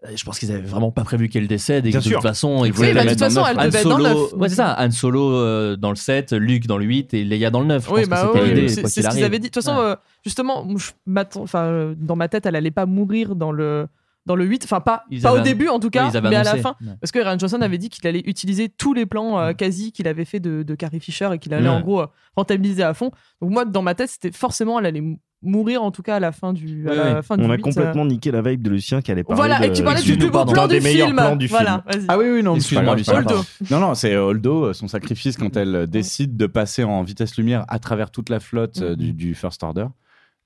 euh, 0.05 0.11
je 0.15 0.25
pense 0.25 0.39
qu'ils 0.39 0.53
avaient 0.53 0.61
vraiment 0.61 0.93
pas 0.93 1.03
prévu 1.03 1.29
qu'elle 1.29 1.49
décède 1.49 1.85
et 1.85 1.91
que 1.91 1.99
de 1.99 2.03
toute 2.03 2.23
façon 2.23 2.65
ils 2.65 2.73
voulaient 2.73 2.91
oui, 2.91 2.95
la 2.95 3.01
bah, 3.03 3.11
mettre 3.11 3.25
façon, 3.25 3.43
dans, 3.43 3.55
9. 3.55 3.57
Elle 3.61 3.73
Solo, 3.73 3.91
dans 3.91 3.99
le 3.99 4.05
9. 4.05 4.33
Ouais, 4.35 4.49
c'est 4.49 4.55
ça, 4.55 4.77
Han 4.79 4.91
Solo 4.93 5.33
euh, 5.33 5.77
dans 5.77 5.91
le 5.91 5.97
7, 5.97 6.33
Luke 6.33 6.69
dans 6.69 6.79
le 6.79 6.85
8 6.85 7.15
et 7.15 7.25
Leia 7.25 7.51
dans 7.51 7.61
le 7.61 7.67
9. 7.67 7.85
Je 7.85 7.91
oui, 7.91 7.95
pense 7.95 8.05
que 8.05 8.11
bah 8.11 8.31
c'était 8.33 8.45
oui, 8.45 8.49
l'idée. 8.55 8.69
C'est, 8.69 9.03
ce 9.03 9.09
qu'ils 9.09 9.25
avaient 9.25 9.41
dit. 9.41 9.49
De 9.49 9.53
toute 9.53 9.65
façon, 9.65 9.81
euh, 9.81 9.97
justement, 10.25 10.65
dans 11.07 12.17
ma 12.17 12.29
tête, 12.29 12.47
elle 12.47 12.53
n'allait 12.53 12.71
pas 12.71 12.87
mourir 12.87 13.35
dans 13.35 13.51
le 13.53 13.89
dans 14.27 14.37
le 14.37 14.45
8, 14.45 14.65
enfin 14.65 14.81
pas, 14.81 15.05
pas 15.23 15.33
au 15.33 15.41
début 15.41 15.69
en 15.69 15.81
tout 15.81 15.89
cas, 15.89 16.11
mais 16.21 16.37
à 16.37 16.45
la 16.45 16.57
fin. 16.57 16.77
Parce 17.01 17.11
que 17.11 17.19
Ryan 17.19 17.39
Johnson 17.39 17.61
avait 17.61 17.79
dit 17.79 17.89
qu'il 17.89 18.07
allait 18.07 18.23
utiliser 18.27 18.69
tous 18.69 18.95
les 18.95 19.07
plans 19.07 19.53
quasi 19.55 19.91
qu'il 19.93 20.07
avait 20.07 20.25
fait 20.25 20.41
de, 20.41 20.75
Carrie 20.77 21.01
Fisher 21.01 21.31
et 21.35 21.39
qu'il 21.39 21.53
allait 21.53 21.69
en 21.69 21.81
gros 21.81 22.03
euh, 22.03 22.07
rentabiliser 22.37 22.85
à 22.85 22.95
fond. 22.95 23.11
Donc 23.43 23.51
moi, 23.51 23.65
dans 23.65 23.83
ma 23.83 23.95
tête, 23.95 24.11
c'était 24.11 24.31
forcément, 24.31 24.79
elle 24.79 24.87
allait 24.87 25.03
mourir 25.43 25.83
en 25.83 25.91
tout 25.91 26.03
cas 26.03 26.17
à 26.17 26.21
la 26.21 26.33
fin 26.33 26.53
du. 26.53 26.87
à 26.87 26.91
Ouais, 26.91 26.97
la 26.97 27.15
ouais. 27.15 27.23
fin 27.23 27.37
du 27.37 27.45
On 27.45 27.51
a 27.51 27.57
complètement 27.59 28.05
euh. 28.05 28.09
niqué 28.09 28.31
la 28.31 28.43
vibe 28.43 28.63
de 28.63 28.71
Lucien 28.71 29.01
qui 29.01 29.11
allait 29.11 29.25
parler 29.25 29.37
Voilà, 29.39 29.59
de- 29.61 29.65
et 29.65 29.73
tu 29.73 29.83
parlais 29.83 30.03
du 30.03 30.17
plus 30.19 30.31
beau 30.31 30.45
plan 30.45 30.69
du 30.69 30.81
film. 30.81 31.17
plans 31.17 31.37
du 31.37 31.47
Voilà, 31.47 31.83
film. 31.91 32.01
vas-y. 32.03 32.07
Ah 32.09 32.19
oui, 32.19 32.25
oui, 32.31 32.43
non, 32.43 32.55
mais 32.55 32.61
c'est 32.61 32.75
pas 32.83 32.97
Excuse-moi. 32.97 33.43
Non, 33.71 33.81
non, 33.81 33.95
c'est 33.95 34.17
Holdo, 34.17 34.73
son 34.73 34.89
sacrifice 34.89 35.37
quand 35.37 35.57
elle 35.57 35.75
euh, 35.75 35.87
décide 35.87 36.37
de 36.37 36.47
passer 36.47 36.85
en 36.85 37.03
vitesse 37.03 37.37
lumière 37.37 37.65
à 37.69 37.79
travers 37.79 38.11
toute 38.11 38.29
la 38.29 38.41
flotte 38.41 38.81
euh, 38.83 38.97
du, 38.97 39.13
du 39.13 39.35
First 39.35 39.63
Order. 39.63 39.87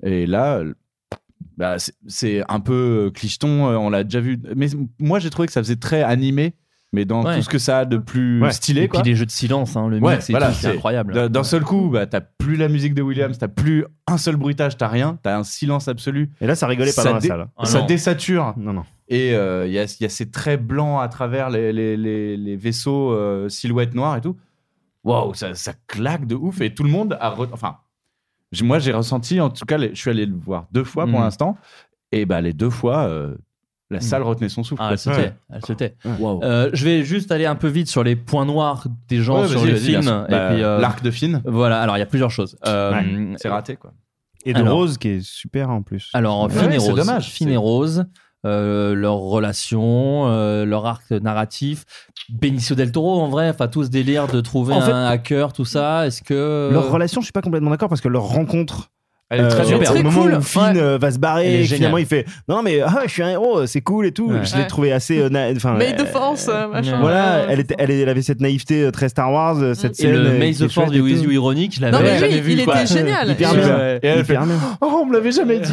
Et 0.03 0.27
là, 0.27 0.59
euh, 0.59 0.75
bah, 1.57 1.77
c'est- 2.07 2.43
un 2.49 2.61
peu 2.61 3.11
clicheton, 3.15 3.67
euh, 3.69 3.77
on 3.77 3.91
l'a 3.91 4.05
déjà 4.05 4.21
vu. 4.21 4.39
Mais 4.57 4.67
moi, 4.99 5.19
j'ai 5.19 5.31
trouvé 5.31 5.47
que 5.47 5.53
ça 5.53 5.63
faisait 5.63 5.77
très 5.77 6.03
animé, 6.03 6.55
mais 6.95 7.05
dans 7.05 7.23
Ouais. 7.25 7.37
tout 7.37 7.43
ce 7.43 7.49
que 7.51 7.59
ça 7.59 7.81
a 7.81 7.85
de 7.85 7.99
plus 7.99 8.41
Ouais. 8.41 8.53
stylé. 8.53 8.83
Et 8.85 8.89
quoi. 8.89 9.03
puis 9.03 9.11
les 9.11 9.17
jeux 9.17 9.27
de 9.27 9.31
silence, 9.31 9.77
hein, 9.77 9.89
le 9.89 9.99
Ouais, 9.99 10.15
mix 10.15 10.31
voilà, 10.31 10.53
c'est 10.53 10.69
incroyable. 10.69 11.29
D'un 11.29 11.45
seul 11.45 11.63
coup, 11.65 11.91
bah, 11.91 12.07
t'as 12.07 12.23
plus 12.23 12.57
la 12.57 12.69
musique 12.69 12.95
de 12.95 13.03
Williams, 13.03 13.37
t'as 13.37 13.49
plus 13.49 13.85
un 14.07 14.17
seul 14.17 14.37
bruitage, 14.37 14.77
t'as 14.79 14.89
rien, 14.89 15.19
t'as 15.23 15.37
un 15.37 15.45
silence 15.45 15.89
absolu. 15.89 16.31
Et 16.41 16.47
là, 16.47 16.55
ça 16.55 16.67
rigolait 16.67 16.93
pas 16.95 17.05
dans 17.05 17.15
la 17.15 17.21
salle. 17.21 17.47
Ah 17.59 17.65
ça 17.67 17.81
non. 17.81 17.87
désature. 17.87 18.55
Non, 18.57 18.73
non. 18.73 18.85
Et 19.09 19.35
euh, 19.35 19.67
il 19.67 19.73
y, 19.75 19.79
a, 19.79 19.85
il 19.85 20.03
y 20.03 20.07
a 20.07 20.09
ces 20.09 20.31
traits 20.31 20.63
blancs 20.65 21.03
à 21.03 21.09
travers 21.09 21.51
les, 21.51 21.73
les, 21.75 21.97
les, 21.97 22.37
les 22.39 22.57
vaisseaux 22.57 23.13
euh, 23.13 23.51
silhouettes 23.51 23.95
noires 23.95 24.17
et 24.17 24.23
tout. 24.23 24.37
Waouh, 25.05 25.35
ça, 25.35 25.55
ça 25.55 25.75
claque 25.87 26.27
de 26.27 26.35
ouf. 26.35 26.63
Et 26.63 26.73
tout 26.75 26.85
le 26.85 26.89
monde 26.91 27.17
a. 27.21 27.31
re- 27.35 27.49
Enfin, 27.53 27.77
moi, 28.63 28.79
j'ai 28.79 28.93
ressenti, 28.93 29.41
en 29.41 29.51
tout 29.51 29.67
cas, 29.67 29.77
les- 29.77 29.91
je 29.95 30.01
suis 30.01 30.11
allé 30.11 30.25
le 30.25 30.35
voir 30.37 30.67
deux 30.73 30.85
fois 30.85 31.05
pour 31.07 31.19
Mm. 31.21 31.25
l'instant. 31.25 31.59
Et 32.13 32.25
bah, 32.25 32.41
les 32.41 32.53
deux 32.55 32.71
fois, 32.71 33.05
euh, 33.09 33.35
la 33.91 34.01
salle 34.01 34.23
retenait 34.23 34.49
son 34.49 34.63
souffle. 34.65 34.83
Ah, 34.85 34.89
elle 34.93 34.99
se 34.99 35.11
tait, 35.11 35.33
elle 35.53 35.65
se 35.65 35.73
tait. 35.73 35.95
Waouh. 36.19 36.43
Euh, 36.43 36.71
je 36.73 36.85
vais 36.85 37.03
juste 37.05 37.31
aller 37.31 37.47
un 37.47 37.55
peu 37.55 37.69
vite 37.69 37.89
sur 37.89 38.03
les 38.03 38.17
points 38.17 38.47
noirs 38.47 38.87
des 39.09 39.21
gens 39.23 39.43
Ouais, 39.43 39.49
sur 39.49 39.61
vas-y, 39.61 39.69
le 39.71 39.75
vas-y, 39.77 39.89
bien 39.91 40.01
film. 40.03 40.27
Bah, 40.31 40.51
puis, 40.51 40.63
euh, 40.63 40.79
l'arc 40.81 41.03
de 41.03 41.11
Finn. 41.11 41.43
Voilà, 41.45 41.81
alors 41.81 41.97
il 41.97 42.01
y 42.01 42.03
a 42.03 42.07
plusieurs 42.07 42.31
choses. 42.31 42.57
Euh, 42.67 42.93
Ouais, 42.93 43.35
c'est 43.37 43.49
raté, 43.49 43.77
quoi. 43.77 43.93
Et 44.47 44.53
de 44.53 44.59
Alors- 44.59 44.77
Rose 44.77 44.99
qui 44.99 45.09
est 45.09 45.21
super 45.25 45.71
en 45.71 45.83
plus. 45.83 46.11
Alors, 46.13 46.43
Ouais, 46.45 46.51
Finn 46.51 46.73
et 46.73 46.79
c'est 46.81 46.91
Rose. 46.91 46.97
dommage, 47.07 47.31
Finn 47.31 47.49
c'est- 47.49 47.55
et 47.55 47.57
Rose, 47.57 48.05
euh, 48.47 48.95
leur 48.95 49.17
relation, 49.17 50.27
euh, 50.29 50.65
leur 50.67 50.85
arc 50.87 51.11
narratif. 51.13 51.85
Benicio 52.31 52.75
del 52.75 52.91
Toro, 52.93 53.21
en 53.21 53.29
vrai, 53.29 53.49
enfin, 53.51 53.69
tout 53.69 53.85
ce 53.85 53.89
délire 53.91 54.27
de 54.29 54.41
trouver 54.41 54.75
En 54.75 54.81
fait- 54.81 54.93
un 54.93 55.07
hacker, 55.07 55.53
tout 55.53 55.65
ça. 55.65 56.07
Est-ce 56.07 56.23
que. 56.23 56.71
Leur 56.73 56.91
relation, 56.91 57.21
je 57.21 57.27
suis 57.27 57.33
pas 57.33 57.43
complètement 57.43 57.71
d'accord 57.71 57.89
parce 57.89 58.01
que 58.01 58.09
leur 58.09 58.25
rencontre. 58.25 58.91
Elle 59.35 59.45
est 59.45 59.49
très 59.49 59.65
super. 59.65 59.91
Au 59.93 60.03
moment 60.03 60.23
cool. 60.23 60.35
où 60.35 60.43
Finn 60.43 60.73
Ouais. 60.75 60.81
euh, 60.83 60.99
va 60.99 61.11
se 61.11 61.19
barrer, 61.19 61.61
et 61.61 61.65
finalement 61.65 61.99
il 61.99 62.07
fait 62.07 62.25
non 62.49 62.63
mais 62.63 62.81
ah, 62.81 63.03
je 63.07 63.11
suis 63.11 63.23
un 63.23 63.31
héros, 63.31 63.67
c'est 63.67 63.81
cool 63.81 64.07
et 64.07 64.13
tout. 64.13 64.31
Ouais. 64.31 64.45
Je 64.45 64.55
l'ai 64.55 64.63
Ouais. 64.63 64.67
trouvé 64.67 64.93
assez. 64.93 65.19
euh, 65.21 65.29
enfin, 65.57 65.77
the 65.79 66.01
euh, 66.01 66.07
Force, 66.07 66.49
euh, 66.49 66.69
machin. 66.69 66.99
Voilà, 67.01 67.41
Ouais, 67.41 67.47
elle, 67.51 67.61
était, 67.61 67.75
elle, 67.79 67.91
elle 67.91 68.09
avait 68.09 68.23
cette 68.23 68.41
naïveté 68.41 68.83
euh, 68.85 68.91
très 68.91 69.09
Star 69.09 69.33
Wars, 69.33 69.57
euh, 69.61 69.75
cette 69.75 69.93
Et 70.01 70.03
scène. 70.03 70.13
le 70.13 70.19
euh, 70.29 70.39
the 70.53 70.63
est 70.63 70.69
Force 70.69 70.91
du. 70.91 70.99
You 70.99 71.31
ironique, 71.31 71.75
je 71.77 71.81
l'avais 71.81 71.97
Non, 71.97 72.03
mais 72.03 72.19
jamais 72.19 72.41
vu. 72.41 72.53
il 72.53 72.65
quoi. 72.65 72.81
était 72.83 72.95
génial. 72.95 73.31
Hyper 73.31 73.55
bien. 73.55 73.79
Et 73.79 73.99
elle 74.03 74.21
Hyper 74.21 74.41
fait, 74.43 74.47
bien. 74.47 74.57
Oh, 74.81 75.01
on 75.03 75.07
me 75.07 75.13
l'avait 75.13 75.33
jamais 75.33 75.61
dit. 75.61 75.73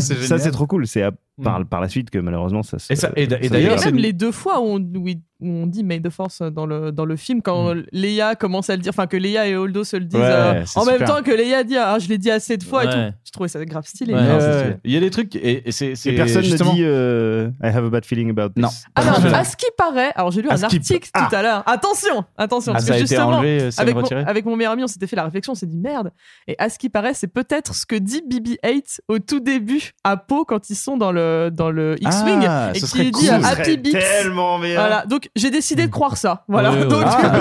Ça 0.00 0.38
c'est 0.38 0.50
trop 0.50 0.66
cool. 0.66 0.86
C'est 0.86 1.02
à- 1.02 1.10
par, 1.42 1.64
par 1.64 1.80
la 1.80 1.88
suite 1.88 2.10
que 2.10 2.18
malheureusement 2.18 2.62
ça. 2.62 2.78
se- 2.78 2.92
Et 3.16 3.26
d'ailleurs, 3.26 3.82
même 3.84 3.96
les 3.96 4.12
deux 4.12 4.32
fois 4.32 4.60
il- 4.60 4.96
où 4.96 5.08
on 5.42 5.66
dit 5.66 5.82
May 5.84 6.00
the 6.00 6.10
Force 6.10 6.42
dans 6.42 6.66
le, 6.66 6.92
dans 6.92 7.04
le 7.04 7.16
film, 7.16 7.42
quand 7.42 7.74
Leia 7.92 8.34
commence 8.36 8.70
à 8.70 8.76
le 8.76 8.82
dire, 8.82 8.90
enfin 8.90 9.06
que 9.06 9.16
Leia 9.16 9.48
et 9.48 9.56
Holdo 9.56 9.84
se 9.84 9.96
le 9.96 10.04
disent 10.04 10.20
Ouais, 10.20 10.26
euh, 10.26 10.64
en 10.76 10.84
même 10.84 11.04
temps 11.04 11.22
que 11.22 11.30
Leia 11.30 11.64
dit 11.64 11.76
ah, 11.76 11.98
je 11.98 12.08
l'ai 12.08 12.18
dit 12.18 12.30
assez 12.30 12.56
de 12.56 12.64
fois 12.64 12.84
et 12.84 12.88
tout. 12.88 13.16
Je 13.32 13.38
trouvais 13.38 13.48
ça 13.48 13.64
grave 13.64 13.86
stylé. 13.86 14.12
Ouais, 14.12 14.20
Non, 14.22 14.36
ouais. 14.36 14.76
Il 14.84 14.92
y 14.92 14.96
a 14.98 15.00
des 15.00 15.08
trucs, 15.08 15.34
et, 15.36 15.66
et 15.66 15.72
c'est. 15.72 15.94
Personne 16.14 16.42
justement- 16.42 16.72
ne 16.72 16.76
dit 16.76 16.82
euh, 16.84 17.48
I 17.62 17.68
have 17.68 17.86
a 17.86 17.88
bad 17.88 18.04
feeling 18.04 18.28
about 18.28 18.50
this. 18.50 18.62
Non. 18.62 18.68
Alors, 18.94 19.24
à 19.34 19.42
ce 19.44 19.56
qui 19.56 19.64
paraît, 19.78 20.12
alors 20.14 20.30
j'ai 20.32 20.42
lu 20.42 20.50
À 20.50 20.54
un 20.56 20.62
article 20.64 21.08
Ah. 21.14 21.28
tout 21.30 21.36
à 21.36 21.40
l'heure. 21.42 21.62
Attention, 21.64 22.24
attention, 22.36 22.72
Ah, 22.72 22.74
parce 22.74 22.84
ça 22.84 22.92
a 22.92 22.96
que 22.96 23.00
été 23.00 23.08
justement, 23.08 23.38
enlevé, 23.38 23.62
euh, 23.62 23.70
avec, 23.78 23.94
mon, 23.94 24.02
avec 24.04 24.44
mon 24.44 24.54
meilleur 24.54 24.74
ami, 24.74 24.84
on 24.84 24.86
s'était 24.86 25.06
fait 25.06 25.16
la 25.16 25.24
réflexion, 25.24 25.52
on 25.52 25.56
s'est 25.56 25.64
dit 25.64 25.78
merde. 25.78 26.10
Et 26.46 26.56
à 26.58 26.68
ce 26.68 26.78
qui 26.78 26.90
paraît, 26.90 27.14
c'est 27.14 27.26
peut-être 27.26 27.74
ce 27.74 27.86
que 27.86 27.96
dit 27.96 28.22
BB-8 28.30 28.98
au 29.08 29.18
tout 29.18 29.40
début 29.40 29.92
à 30.04 30.18
Pau 30.18 30.44
quand 30.44 30.68
ils 30.68 30.76
sont 30.76 30.98
dans 30.98 31.10
le 31.10 31.48
dans 31.50 31.70
le 31.70 31.96
X-wing 32.02 32.44
Ah, 32.46 32.72
et 32.74 32.80
qui 32.80 33.10
dit 33.12 33.28
cool. 33.28 33.44
Happy 33.46 33.78
Beats. 33.78 33.92
tellement 33.98 34.58
bien. 34.58 34.74
Voilà, 34.74 35.06
donc 35.06 35.30
j'ai 35.36 35.50
décidé 35.50 35.86
de 35.86 35.90
croire 35.90 36.18
ça. 36.18 36.44
Voilà, 36.48 36.84
donc. 36.84 37.02
Ah, 37.06 37.40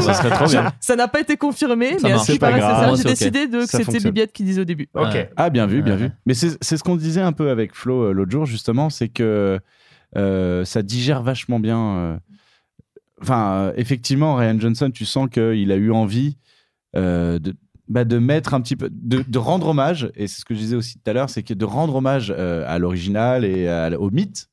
ça 0.80 0.96
n'a 0.96 1.10
pas 1.10 1.20
été 1.20 1.36
confirmé, 1.36 1.98
mais 2.02 2.14
à 2.14 2.20
ce 2.20 2.32
qui 2.32 2.40
paraît, 2.40 2.62
c'est 2.62 2.62
ça. 2.62 2.96
J'ai 2.96 3.04
décidé 3.04 3.48
de, 3.48 3.60
que 3.60 3.66
c'était 3.66 3.84
fonctionne. 3.84 4.12
BB-8 4.14 4.32
qui 4.32 4.44
disait 4.44 4.62
au 4.62 4.66
début. 4.66 4.88
Ok. 4.94 5.28
Ah, 5.36 5.50
bien 5.50 5.66
vu, 5.66 5.81
bien 5.84 5.96
vu. 5.96 6.10
Mais 6.26 6.34
c'est 6.34 6.58
c'est 6.64 6.78
ce 6.78 6.84
qu'on 6.84 6.96
disait 6.96 7.22
un 7.22 7.34
peu 7.34 7.50
avec 7.50 7.74
Flo 7.76 8.04
euh, 8.06 8.12
l'autre 8.14 8.32
jour, 8.32 8.46
justement, 8.46 8.90
c'est 8.90 9.10
que 9.10 9.60
euh, 10.18 10.66
ça 10.66 10.82
digère 10.84 11.24
vachement 11.24 11.60
bien. 11.60 11.96
euh. 11.98 12.18
Enfin, 13.22 13.52
euh, 13.54 13.74
effectivement, 13.76 14.36
Ryan 14.36 14.60
Johnson, 14.60 14.90
tu 14.92 15.06
sens 15.06 15.30
qu'il 15.30 15.72
a 15.72 15.76
eu 15.76 15.92
envie 15.92 16.38
euh, 16.96 17.38
de, 17.40 17.54
bah, 17.88 18.04
de 18.04 18.18
mettre 18.18 18.54
un 18.56 18.62
petit 18.62 18.76
peu, 18.76 18.90
de, 18.92 19.24
de 19.28 19.38
rendre 19.38 19.68
hommage, 19.68 20.12
et 20.16 20.28
c'est 20.28 20.40
ce 20.42 20.46
que 20.46 20.54
je 20.56 20.60
disais 20.60 20.76
aussi 20.76 20.96
tout 20.96 21.10
à 21.10 21.14
l'heure, 21.14 21.30
c'est 21.30 21.44
que 21.44 21.54
de 21.54 21.66
rendre 21.66 21.96
hommage 21.96 22.34
euh, 22.36 22.64
à 22.68 22.80
l'original 22.80 23.46
et 23.46 23.68
à- 23.70 23.92
au 24.00 24.10
mythe. 24.10 24.50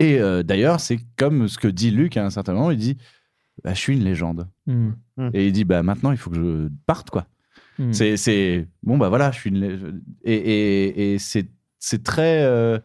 Et 0.00 0.20
euh, 0.20 0.42
d'ailleurs, 0.42 0.80
c'est 0.80 0.98
comme 1.16 1.48
ce 1.48 1.56
que 1.58 1.68
dit 1.68 1.90
Luc 1.90 2.16
à 2.16 2.24
un 2.26 2.30
certain 2.30 2.52
moment, 2.52 2.70
il 2.70 2.78
dit 2.78 2.96
bah, 3.64 3.72
Je 3.74 3.78
suis 3.80 3.94
une 3.94 4.04
légende. 4.04 4.48
Hmm. 4.66 4.90
Et 5.32 5.46
il 5.46 5.52
dit 5.52 5.64
bah 5.64 5.82
maintenant 5.82 6.10
il 6.12 6.18
faut 6.18 6.28
que 6.30 6.36
je 6.36 6.68
parte 6.84 7.08
quoi. 7.10 7.26
Hmm. 7.78 7.92
C'est 7.92 8.16
c'est 8.16 8.66
bon 8.82 8.96
bah 8.96 9.08
voilà 9.08 9.30
je 9.32 9.38
suis 9.38 9.50
une 9.50 10.00
et 10.24 10.34
et, 10.34 11.12
et 11.14 11.18
c'est 11.18 11.46
c'est 11.78 12.02
très 12.02 12.42
euh, 12.42 12.78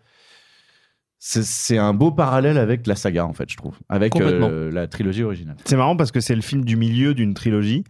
c'est 1.17 1.43
c'est 1.43 1.77
un 1.77 1.93
beau 1.93 2.11
parallèle 2.11 2.57
avec 2.57 2.87
la 2.87 2.95
saga 2.95 3.25
en 3.25 3.33
fait 3.33 3.49
je 3.49 3.57
trouve 3.57 3.77
avec 3.89 4.15
euh, 4.15 4.71
la 4.71 4.87
trilogie 4.87 5.23
originale. 5.23 5.55
C'est 5.65 5.77
marrant 5.77 5.95
parce 5.95 6.11
que 6.11 6.19
c'est 6.19 6.35
le 6.35 6.41
film 6.41 6.65
du 6.65 6.75
milieu 6.75 7.13
d'une 7.13 7.33
trilogie 7.33 7.83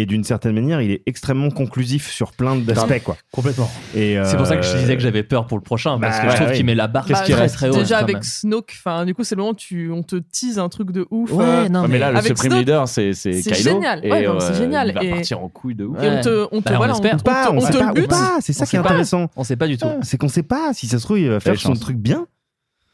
et 0.00 0.06
d'une 0.06 0.24
certaine 0.24 0.54
manière, 0.54 0.80
il 0.80 0.90
est 0.90 1.02
extrêmement 1.06 1.50
conclusif 1.50 2.10
sur 2.10 2.32
plein 2.32 2.56
d'aspects 2.56 3.02
quoi. 3.04 3.16
Complètement. 3.32 3.70
Et 3.94 4.16
C'est 4.24 4.36
pour 4.36 4.46
ça 4.46 4.56
que 4.56 4.62
je 4.62 4.70
euh, 4.74 4.78
disais 4.80 4.96
que 4.96 5.02
j'avais 5.02 5.22
peur 5.22 5.46
pour 5.46 5.56
le 5.58 5.62
prochain, 5.62 5.98
parce 5.98 6.18
bah, 6.18 6.24
que 6.24 6.30
je 6.30 6.36
trouve 6.36 6.48
ouais. 6.48 6.54
qu'il 6.56 6.66
met 6.66 6.74
la 6.74 6.86
barre 6.88 7.06
Bah, 7.08 7.20
très 7.22 7.48
très 7.48 7.68
haut. 7.70 7.74
Déjà 7.76 7.98
avec. 7.98 8.24
Snoke, 8.24 8.72
enfin 8.78 9.04
du 9.04 9.14
coup 9.14 9.24
c'est 9.24 9.34
le 9.34 9.40
moment 9.40 9.52
où 9.52 9.56
tu, 9.56 9.90
on 9.90 10.02
te 10.02 10.16
tease 10.16 10.58
un 10.58 10.68
truc 10.68 10.90
de 10.92 11.06
ouf. 11.10 11.32
Ouais, 11.32 11.44
euh, 11.44 11.68
non, 11.68 11.82
Ouais, 11.82 11.88
mais 11.88 11.98
là 11.98 12.12
le 12.12 12.20
Supreme 12.20 12.50
Snoke, 12.52 12.58
Leader 12.60 12.88
c'est 12.88 13.12
c'est 13.12 13.42
c'est 13.42 13.52
Kylo 13.52 13.72
génial. 13.74 14.04
et 14.04 14.08
non, 14.26 14.40
c'est 14.40 14.50
euh, 14.52 14.54
génial. 14.54 14.88
il 14.88 14.94
va 14.94 15.04
Et- 15.04 15.10
partir 15.10 15.42
en 15.42 15.48
couille 15.48 15.74
de 15.74 15.84
ouf. 15.84 16.02
Et 16.02 16.08
on 16.08 16.20
te, 16.20 16.46
on 16.52 16.60
te 16.60 16.64
Bah, 16.68 16.72
on 16.74 16.76
voilà, 16.76 16.94
on, 16.94 16.96
on 16.98 17.54
on 17.54 17.56
on 17.56 17.60
sait 17.60 17.72
te 17.72 17.92
bute. 17.94 18.12
c'est 18.40 18.52
ça 18.52 18.66
qui 18.66 18.76
est 18.76 18.78
intéressant. 18.78 19.28
On 19.36 19.44
sait 19.44 19.56
pas 19.56 19.66
du 19.68 19.76
tout. 19.78 19.86
C'est 20.02 20.18
qu'on 20.18 20.28
sait 20.28 20.42
pas 20.42 20.72
si 20.72 20.86
ça 20.86 20.98
se 20.98 21.04
trouve 21.04 21.18
il 21.18 21.28
va 21.28 21.40
faire 21.40 21.58
son 21.58 21.74
truc 21.74 21.96
bien. 21.96 22.26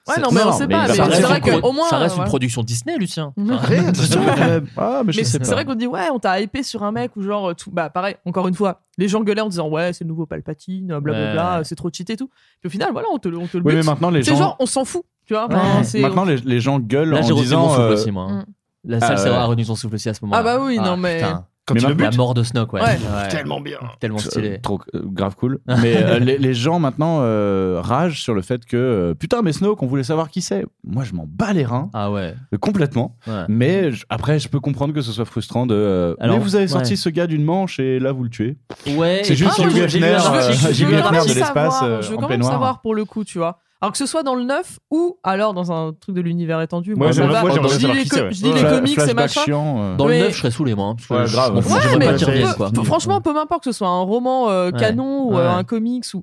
Ouais, 0.08 0.20
non, 0.20 0.30
mais 0.32 0.42
on 0.42 0.52
sait 0.52 0.66
pas. 0.66 0.88
Mais 0.88 0.94
c'est 0.94 1.20
vrai 1.22 1.40
qu'au 1.40 1.72
moins. 1.72 1.88
ça 1.88 1.98
reste 1.98 2.16
une 2.16 2.22
ouais. 2.22 2.28
production 2.28 2.62
Disney, 2.62 2.96
Lucien. 2.98 3.32
Mhm. 3.36 3.50
Ah, 4.76 5.02
mais 5.04 5.12
Mais 5.16 5.24
c'est 5.24 5.44
c'est 5.44 5.52
vrai 5.52 5.64
qu'on 5.64 5.74
dit 5.74 5.86
ouais, 5.86 6.08
on 6.12 6.18
t'a 6.18 6.40
hypé 6.40 6.62
sur 6.62 6.82
un 6.82 6.92
mec 6.92 7.12
ou 7.16 7.22
genre 7.22 7.54
tout. 7.54 7.70
Bah 7.70 7.88
pareil, 7.90 8.16
encore 8.26 8.48
une 8.48 8.54
fois, 8.54 8.80
les 8.98 9.06
gens 9.08 9.20
gueulaient 9.22 9.40
en 9.42 9.48
disant 9.48 9.68
ouais, 9.68 9.92
c'est 9.92 10.04
le 10.04 10.08
nouveau 10.08 10.26
Palpatine, 10.26 10.86
blablabla, 10.98 11.62
c'est 11.64 11.76
trop 11.76 11.88
cheaté 11.92 12.14
et 12.14 12.16
tout. 12.16 12.28
Puis 12.60 12.66
au 12.66 12.70
final, 12.70 12.90
voilà, 12.92 13.08
on 13.12 13.18
te, 13.18 13.28
le- 13.28 13.38
on 13.38 13.46
te 13.46 13.56
le 13.56 13.62
Oui, 13.64 13.74
mais 13.74 13.82
maintenant, 13.82 14.10
les 14.10 14.22
C'est 14.24 14.32
gens- 14.32 14.38
genre, 14.38 14.56
on 14.58 14.66
s'en 14.66 14.84
fout, 14.84 15.02
tu 15.26 15.34
vois. 15.34 15.48
c'est- 15.84 16.00
Maintenant 16.00 16.24
les, 16.24 16.36
les 16.36 16.60
gens 16.60 16.78
gueulent 16.80 17.14
en 17.14 17.20
disant 17.20 17.78
euh, 17.80 17.96
hein. 18.16 18.44
La 18.84 18.98
salle 18.98 19.12
Ah, 19.12 19.16
s'est 19.16 19.30
ouais. 19.30 19.44
retenu 19.44 19.64
son 19.64 19.76
souffle 19.76 19.94
aussi 19.94 20.08
à 20.08 20.14
ce 20.14 20.24
moment-là. 20.24 20.40
Ah 20.40 20.42
bah 20.58 20.64
oui, 20.64 20.76
non, 20.78 20.96
mais- 20.96 21.16
putain. 21.18 21.46
Quand 21.64 21.74
tu 21.76 21.82
le 21.86 21.94
la 21.94 22.08
butes. 22.10 22.16
mort 22.18 22.34
de 22.34 22.42
Snoke, 22.42 22.72
ouais. 22.72 22.80
Ouais. 22.80 23.28
Tellement 23.30 23.60
bien. 23.60 23.78
Tellement 24.00 24.18
stylé. 24.18 24.58
Trop 24.60 24.80
euh, 24.96 25.00
grave 25.04 25.36
cool. 25.36 25.60
Mais 25.68 25.96
euh, 26.02 26.18
les, 26.18 26.36
les 26.36 26.54
gens 26.54 26.80
maintenant 26.80 27.18
euh, 27.20 27.80
ragent 27.80 28.20
sur 28.20 28.34
le 28.34 28.42
fait 28.42 28.64
que 28.64 28.76
euh, 28.76 29.14
putain, 29.14 29.42
mais 29.42 29.52
Snoke, 29.52 29.80
on 29.82 29.86
voulait 29.86 30.02
savoir 30.02 30.28
qui 30.28 30.40
c'est. 30.42 30.66
Moi, 30.82 31.04
je 31.04 31.12
m'en 31.14 31.24
bats 31.28 31.52
les 31.52 31.64
reins 31.64 31.88
Ah 31.94 32.10
ouais. 32.10 32.34
euh, 32.52 32.58
complètement. 32.58 33.16
Ouais. 33.28 33.44
Mais 33.48 33.92
je- 33.92 34.04
après, 34.08 34.40
je 34.40 34.48
peux 34.48 34.58
comprendre 34.58 34.92
que 34.92 35.02
ce 35.02 35.12
soit 35.12 35.24
frustrant 35.24 35.66
de. 35.66 35.74
euh, 35.76 36.14
Alors, 36.18 36.38
mais 36.38 36.42
vous 36.42 36.56
avez 36.56 36.66
sorti 36.66 36.90
ouais. 36.94 36.96
ce 36.96 37.08
gars 37.10 37.28
d'une 37.28 37.44
manche 37.44 37.78
et 37.78 38.00
là 38.00 38.10
vous 38.10 38.24
le 38.24 38.30
tuez. 38.30 38.56
Ouais. 38.96 39.20
C'est 39.22 39.36
juste 39.36 39.54
puis, 39.54 39.62
Hugh 39.64 39.86
j'ai 39.88 39.98
Hefner, 39.98 40.14
euh, 40.14 40.72
Hugh 40.72 41.28
de 41.28 41.34
l'espace 41.34 41.80
euh, 41.84 42.02
je 42.02 42.08
veux 42.10 42.16
en 42.16 42.20
quand 42.22 42.28
même 42.28 42.38
peignoir. 42.40 42.52
savoir 42.52 42.80
pour 42.80 42.94
le 42.96 43.04
coup, 43.04 43.22
tu 43.22 43.38
vois. 43.38 43.60
Alors 43.82 43.90
que 43.92 43.98
ce 43.98 44.06
soit 44.06 44.22
dans 44.22 44.36
le 44.36 44.44
neuf 44.44 44.78
ou 44.92 45.18
alors 45.24 45.54
dans 45.54 45.72
un 45.72 45.92
truc 45.92 46.14
de 46.14 46.20
l'univers 46.20 46.60
étendu. 46.60 46.94
Moi, 46.94 47.12
ça 47.12 47.26
va. 47.26 47.42
je 47.50 47.78
dis 47.78 47.86
les, 47.88 48.04
co- 48.06 48.16
je 48.30 48.42
dis 48.42 48.52
comics 48.62 48.98
et 48.98 49.12
machin. 49.14 49.40
chiant, 49.42 49.76
euh. 49.82 49.96
Dans 49.96 50.06
le 50.06 50.12
Mais- 50.12 50.20
9, 50.20 50.32
je 50.32 50.38
serais 50.38 50.50
saoulé, 50.52 50.74
moi. 50.76 50.86
hein, 50.86 50.94
parce 50.94 51.08
que 51.08 51.14
Ouais, 51.14 51.26
je- 51.26 51.32
grave. 51.32 51.48
je 51.48 51.54
m'en 51.54 51.60
fous, 51.62 51.74
Ouais, 51.74 51.80
J'aimerais 51.82 51.98
mais 51.98 52.06
pas 52.06 52.14
qu'ils 52.14 52.26
peu- 52.26 52.32
reviennent, 52.32 52.54
quoi. 52.54 52.70
peu- 52.70 52.82
franchement, 52.84 53.20
peu 53.20 53.34
m'importe 53.34 53.64
que 53.64 53.72
ce 53.72 53.76
soit 53.76 53.88
un 53.88 54.02
roman 54.02 54.48
euh, 54.50 54.70
Ouais. 54.70 54.78
canon 54.78 55.24
ou 55.24 55.36
euh, 55.36 55.48
Ouais. 55.48 55.52
un 55.52 55.64
comics 55.64 56.04
ou 56.14 56.22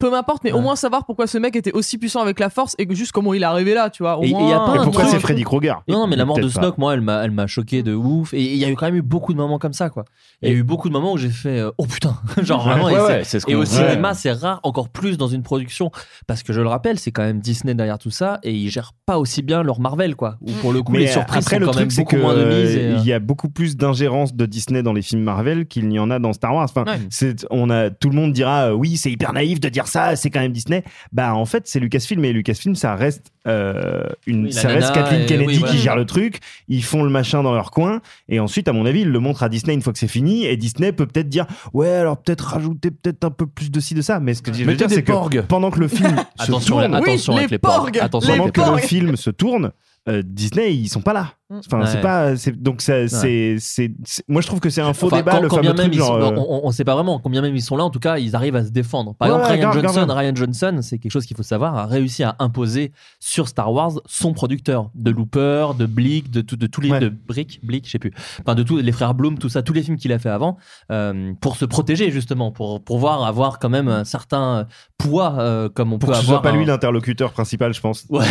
peu 0.00 0.10
m'importe, 0.10 0.42
mais 0.42 0.50
au 0.52 0.60
moins 0.60 0.74
savoir 0.74 1.04
pourquoi 1.04 1.26
ce 1.28 1.38
mec 1.38 1.54
était 1.54 1.72
aussi 1.72 1.96
puissant 1.98 2.20
avec 2.20 2.40
la 2.40 2.50
force 2.50 2.74
et 2.78 2.86
que 2.86 2.94
juste 2.94 3.12
comment 3.12 3.34
il 3.34 3.42
est 3.42 3.46
arrivé 3.46 3.74
là, 3.74 3.88
tu 3.90 4.02
vois. 4.02 4.18
Au 4.18 4.24
Et- 4.24 4.28
et 4.28 4.32
moins, 4.32 4.50
y 4.50 4.52
a 4.52 4.58
pas 4.58 4.82
pourquoi 4.82 5.04
c'est 5.06 5.20
Freddy 5.20 5.44
Krueger 5.44 5.82
Non, 5.88 6.00
non, 6.00 6.06
mais 6.08 6.16
la 6.16 6.24
mort 6.24 6.38
de. 6.38 6.48
Snoke, 6.48 6.78
moi, 6.78 6.94
elle 6.94 7.00
m'a, 7.02 7.22
elle 7.24 7.30
m'a 7.30 7.46
choqué 7.46 7.82
de 7.84 7.94
ouf. 7.94 8.34
Et 8.34 8.42
il 8.42 8.56
y 8.56 8.64
a 8.64 8.68
eu 8.70 8.74
quand 8.74 8.86
même 8.86 8.96
eu 8.96 9.02
beaucoup 9.02 9.32
de 9.32 9.38
moments 9.38 9.58
comme 9.58 9.72
ça, 9.74 9.90
quoi. 9.90 10.04
Il 10.42 10.48
y 10.48 10.52
a 10.52 10.54
eu 10.54 10.62
beaucoup 10.64 10.88
de 10.88 10.94
moments 10.94 11.12
où 11.12 11.18
j'ai 11.18 11.28
fait 11.30 11.60
euh, 11.60 11.70
oh 11.78 11.84
putain, 11.86 12.16
genre 12.42 12.64
vraiment. 12.64 12.86
Ouais, 12.86 12.94
et 12.94 12.98
ouais, 12.98 13.06
c'est- 13.06 13.24
c'est 13.24 13.40
ce 13.40 13.46
et 13.48 13.52
qu'on- 13.52 13.58
au 13.58 13.60
ouais. 13.60 13.66
cinéma, 13.66 14.14
c'est 14.14 14.32
rare, 14.32 14.58
encore 14.62 14.88
plus 14.88 15.18
dans 15.18 15.28
une 15.28 15.42
production, 15.42 15.90
parce 16.26 16.42
que 16.42 16.52
je 16.52 16.60
le 16.60 16.68
rappelle, 16.68 16.98
c'est 16.98 17.12
quand 17.12 17.22
même 17.22 17.40
Disney 17.40 17.74
derrière 17.74 17.98
tout 17.98 18.10
ça, 18.10 18.40
et 18.42 18.52
ils 18.54 18.70
gèrent 18.70 18.92
pas 19.06 19.18
aussi 19.18 19.42
bien 19.42 19.62
leur 19.62 19.80
Marvel, 19.80 20.16
quoi. 20.16 20.36
Où 20.40 20.50
pour 20.62 20.72
le 20.72 20.82
coup, 20.82 20.94
les 20.94 21.06
surprises 21.08 21.44
après, 21.44 21.56
sont 21.56 21.60
le 21.60 21.66
quand 21.66 21.72
truc, 21.72 21.82
même 21.82 21.90
c'est 21.90 22.02
beaucoup 22.02 22.16
que 22.16 22.20
moins 22.20 22.34
de 22.34 22.44
mise. 22.44 22.74
et, 22.74 22.78
euh, 22.80 22.94
euh, 22.94 22.98
il 23.00 23.06
y 23.06 23.12
a 23.12 23.18
beaucoup 23.18 23.50
plus 23.50 23.76
d'ingérence 23.76 24.34
de 24.34 24.46
Disney 24.46 24.82
dans 24.82 24.92
les 24.94 25.02
films 25.02 25.22
Marvel 25.22 25.66
qu'il 25.66 25.86
n'y 25.88 25.98
en 25.98 26.10
a 26.10 26.18
dans 26.18 26.32
Star 26.32 26.54
Wars. 26.54 26.64
Enfin, 26.64 26.84
Ouais. 26.90 26.98
c'est, 27.10 27.46
on 27.50 27.68
a, 27.70 27.90
tout 27.90 28.08
le 28.08 28.16
monde 28.16 28.32
dira 28.32 28.70
euh, 28.70 28.72
oui, 28.72 28.96
c'est 28.96 29.10
hyper 29.10 29.32
naïf 29.32 29.60
de 29.60 29.68
dire 29.68 29.86
ça 29.90 30.16
c'est 30.16 30.30
quand 30.30 30.40
même 30.40 30.52
Disney. 30.52 30.82
Bah 31.12 31.34
en 31.34 31.44
fait 31.44 31.66
c'est 31.66 31.80
Lucasfilm 31.80 32.24
et 32.24 32.32
Lucasfilm 32.32 32.74
ça 32.74 32.94
reste 32.94 33.32
euh, 33.46 34.04
une, 34.26 34.50
ça 34.50 34.68
reste 34.68 34.92
Kathleen 34.92 35.26
Kennedy 35.26 35.62
qui 35.62 35.78
gère 35.78 35.96
le 35.96 36.06
truc. 36.06 36.38
Ils 36.68 36.84
font 36.84 37.02
le 37.02 37.10
machin 37.10 37.42
dans 37.42 37.54
leur 37.54 37.70
coin 37.70 38.00
et 38.28 38.40
ensuite 38.40 38.68
à 38.68 38.72
mon 38.72 38.86
avis 38.86 39.00
ils 39.02 39.10
le 39.10 39.18
montrent 39.18 39.42
à 39.42 39.48
Disney 39.48 39.74
une 39.74 39.82
fois 39.82 39.92
que 39.92 39.98
c'est 39.98 40.08
fini 40.08 40.46
et 40.46 40.56
Disney 40.56 40.92
peut 40.92 41.06
peut-être 41.06 41.28
dire 41.28 41.46
ouais 41.72 41.90
alors 41.90 42.16
peut-être 42.16 42.46
rajouter 42.46 42.90
peut-être 42.90 43.24
un 43.24 43.30
peu 43.30 43.46
plus 43.46 43.70
de 43.70 43.80
ci 43.80 43.94
de 43.94 44.02
ça. 44.02 44.20
Mais 44.20 44.34
ce 44.34 44.42
que 44.42 44.52
je 44.52 44.64
veux 44.64 44.74
dire 44.74 44.88
c'est 44.88 45.02
que 45.02 45.40
pendant 45.42 45.70
que 45.70 45.80
le 45.80 45.88
film 45.88 46.16
se 46.38 46.44
attention, 46.44 46.76
tourne, 46.76 46.94
attention 46.94 47.36
attention 47.36 48.36
pendant 48.36 48.50
que 48.50 48.60
le 48.60 48.78
film 48.78 49.16
se 49.16 49.30
tourne, 49.30 49.72
euh, 50.08 50.22
Disney 50.24 50.74
ils 50.74 50.88
sont 50.88 51.02
pas 51.02 51.12
là. 51.12 51.34
Mm. 51.50 51.60
Enfin, 51.66 51.86
c'est 51.86 52.00
pas. 52.00 52.34
Donc, 52.56 52.80
ça, 52.80 53.00
ouais. 53.00 53.56
c'est, 53.58 53.90
Moi, 54.28 54.40
je 54.40 54.46
trouve 54.46 54.60
que 54.60 54.70
c'est 54.70 54.80
un 54.80 54.94
faux 54.94 55.08
enfin, 55.08 55.16
débat. 55.16 55.40
Le 55.40 55.48
fameux 55.48 55.74
truc, 55.74 55.98
euh, 55.98 56.30
on, 56.36 56.68
ne 56.68 56.72
sait 56.72 56.84
pas 56.84 56.94
vraiment 56.94 57.18
combien 57.18 57.42
même 57.42 57.56
ils 57.56 57.62
sont 57.62 57.76
là. 57.76 57.84
En 57.84 57.90
tout 57.90 57.98
cas, 57.98 58.18
ils 58.18 58.36
arrivent 58.36 58.54
à 58.54 58.64
se 58.64 58.70
défendre. 58.70 59.14
Par 59.16 59.28
exemple, 59.28 59.46
Ryan, 59.46 59.72
Johnson. 59.72 60.06
Ryan 60.08 60.32
Johnson, 60.34 60.78
c'est 60.82 60.98
quelque 60.98 61.10
chose 61.10 61.26
qu'il 61.26 61.36
faut 61.36 61.42
savoir, 61.42 61.76
a 61.76 61.86
réussi 61.86 62.22
à 62.22 62.36
imposer 62.38 62.92
sur 63.18 63.48
Star 63.48 63.72
Wars 63.72 63.92
son 64.06 64.32
producteur 64.32 64.90
de 64.94 65.10
Looper, 65.10 65.74
de 65.76 65.86
Blick, 65.86 66.30
de, 66.30 66.40
tout, 66.40 66.56
de 66.56 66.68
tous 66.68 66.80
les 66.80 66.90
de 67.00 67.08
Brick, 67.08 67.60
Blick, 67.64 67.86
je 67.86 67.90
sais 67.90 67.98
plus. 67.98 68.12
Enfin, 68.40 68.54
de 68.54 68.62
tous 68.62 68.76
les 68.76 68.92
frères 68.92 69.14
Bloom, 69.14 69.38
tout 69.38 69.48
ça, 69.48 69.62
tous 69.62 69.72
les 69.72 69.82
films 69.82 69.96
qu'il 69.96 70.12
a 70.12 70.18
fait 70.20 70.30
avant, 70.30 70.56
euh, 70.92 71.32
pour 71.40 71.56
se 71.56 71.64
protéger 71.64 72.10
justement, 72.12 72.52
pour 72.52 72.82
pouvoir 72.82 73.24
avoir 73.24 73.58
quand 73.58 73.68
même 73.68 73.88
un 73.88 74.04
certain 74.04 74.66
poids 74.98 75.36
euh, 75.38 75.68
comme 75.68 75.92
on 75.92 75.98
pour 75.98 76.10
peut 76.10 76.14
que 76.14 76.18
avoir. 76.18 76.22
Ce 76.22 76.42
soit 76.42 76.42
pas 76.42 76.56
lui 76.56 76.64
l'interlocuteur 76.64 77.32
principal, 77.32 77.74
je 77.74 77.80
pense. 77.80 78.06
Ouais. 78.08 78.24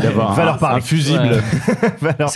d'avoir 0.00 0.32
valeur 0.34 0.58
par 0.58 0.74
infusible. 0.74 1.42
valeur 2.00 2.30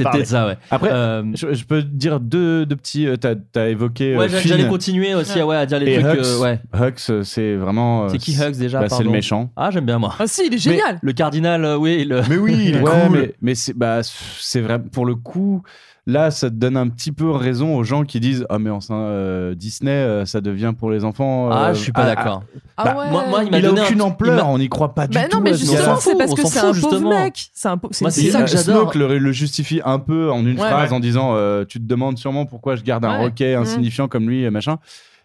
après, 0.70 0.90
euh, 0.90 1.22
je, 1.34 1.64
peux 1.64 1.82
dire 1.82 2.20
deux, 2.20 2.66
deux 2.66 2.76
petits. 2.76 3.06
Euh, 3.06 3.16
t'as, 3.16 3.34
as 3.56 3.68
évoqué. 3.68 4.14
Euh, 4.14 4.18
ouais, 4.18 4.28
j'allais 4.28 4.68
continuer 4.68 5.14
aussi 5.14 5.42
ouais. 5.42 5.56
à 5.56 5.66
dire 5.66 5.78
les 5.78 6.00
trucs. 6.00 6.20
Hux, 6.20 6.24
euh, 6.24 6.40
ouais. 6.40 6.60
Hux, 6.74 7.22
c'est 7.24 7.54
vraiment. 7.54 8.08
c'est 8.08 8.18
qui 8.18 8.32
Hux 8.32 8.58
déjà 8.58 8.80
bah, 8.80 8.88
C'est 8.88 9.04
le 9.04 9.10
méchant. 9.10 9.50
Ah, 9.56 9.70
j'aime 9.70 9.86
bien 9.86 9.98
moi. 9.98 10.14
Ah, 10.18 10.26
si, 10.26 10.46
il 10.46 10.54
est 10.54 10.58
génial. 10.58 10.98
Le 11.02 11.12
cardinal, 11.12 11.76
oui. 11.78 12.04
Le... 12.04 12.22
Mais 12.28 12.36
oui, 12.36 12.56
il 12.68 12.76
est 12.76 12.80
cool. 13.08 13.10
Mais, 13.10 13.34
mais 13.42 13.54
c'est, 13.54 13.74
bah, 13.74 14.00
c'est 14.02 14.60
vrai. 14.60 14.78
Pour 14.80 15.06
le 15.06 15.14
coup, 15.14 15.62
Là, 16.10 16.32
ça 16.32 16.50
te 16.50 16.56
donne 16.56 16.76
un 16.76 16.88
petit 16.88 17.12
peu 17.12 17.30
raison 17.30 17.76
aux 17.76 17.84
gens 17.84 18.02
qui 18.02 18.18
disent 18.18 18.44
Ah, 18.48 18.58
mais 18.58 18.70
euh, 18.90 19.54
Disney, 19.54 19.92
euh, 19.92 20.26
ça 20.26 20.40
devient 20.40 20.74
pour 20.76 20.90
les 20.90 21.04
enfants. 21.04 21.50
ah, 21.52 21.68
euh, 21.68 21.74
je 21.74 21.78
suis 21.78 21.92
pas 21.92 22.02
ah, 22.02 22.14
d'accord. 22.14 22.42
Ah, 22.76 22.82
ah 22.84 22.84
bah, 22.84 22.96
ouais. 22.98 23.44
il 23.44 23.50
m'a 23.52 23.58
il 23.58 23.66
a 23.66 23.72
aucune 23.72 24.02
ampleur, 24.02 24.48
on 24.48 24.58
n'y 24.58 24.68
croit 24.68 24.92
pas 24.92 25.06
du 25.06 25.14
bah 25.14 25.22
non, 25.22 25.28
tout. 25.28 25.36
Non, 25.36 25.42
mais 25.44 25.54
justement, 25.54 25.96
c'est 26.00 26.18
parce 26.18 26.34
que 26.34 26.44
c'est 26.46 26.58
un 26.58 26.72
justement. 26.72 27.10
pauvre 27.10 27.22
mec. 27.22 27.50
C'est 27.52 27.68
un... 27.68 27.78
ça 27.90 28.42
que 28.42 28.48
j'adore. 28.48 28.92
Snoke 28.92 28.94
le, 28.96 29.18
le, 29.18 29.32
justifie 29.32 29.80
un 29.84 30.00
peu 30.00 30.32
en 30.32 30.44
une 30.44 30.58
phrase 30.58 30.92
en 30.92 30.98
disant 30.98 31.36
Tu 31.68 31.78
te 31.78 31.86
demandes 31.86 32.18
sûrement 32.18 32.44
pourquoi 32.44 32.74
je 32.74 32.82
garde 32.82 33.04
un 33.04 33.18
roquet 33.18 33.54
insignifiant 33.54 34.08
comme 34.08 34.28
lui, 34.28 34.50
machin, 34.50 34.78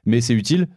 mais 0.05 0.21
c'est 0.21 0.33
utile. 0.33 0.67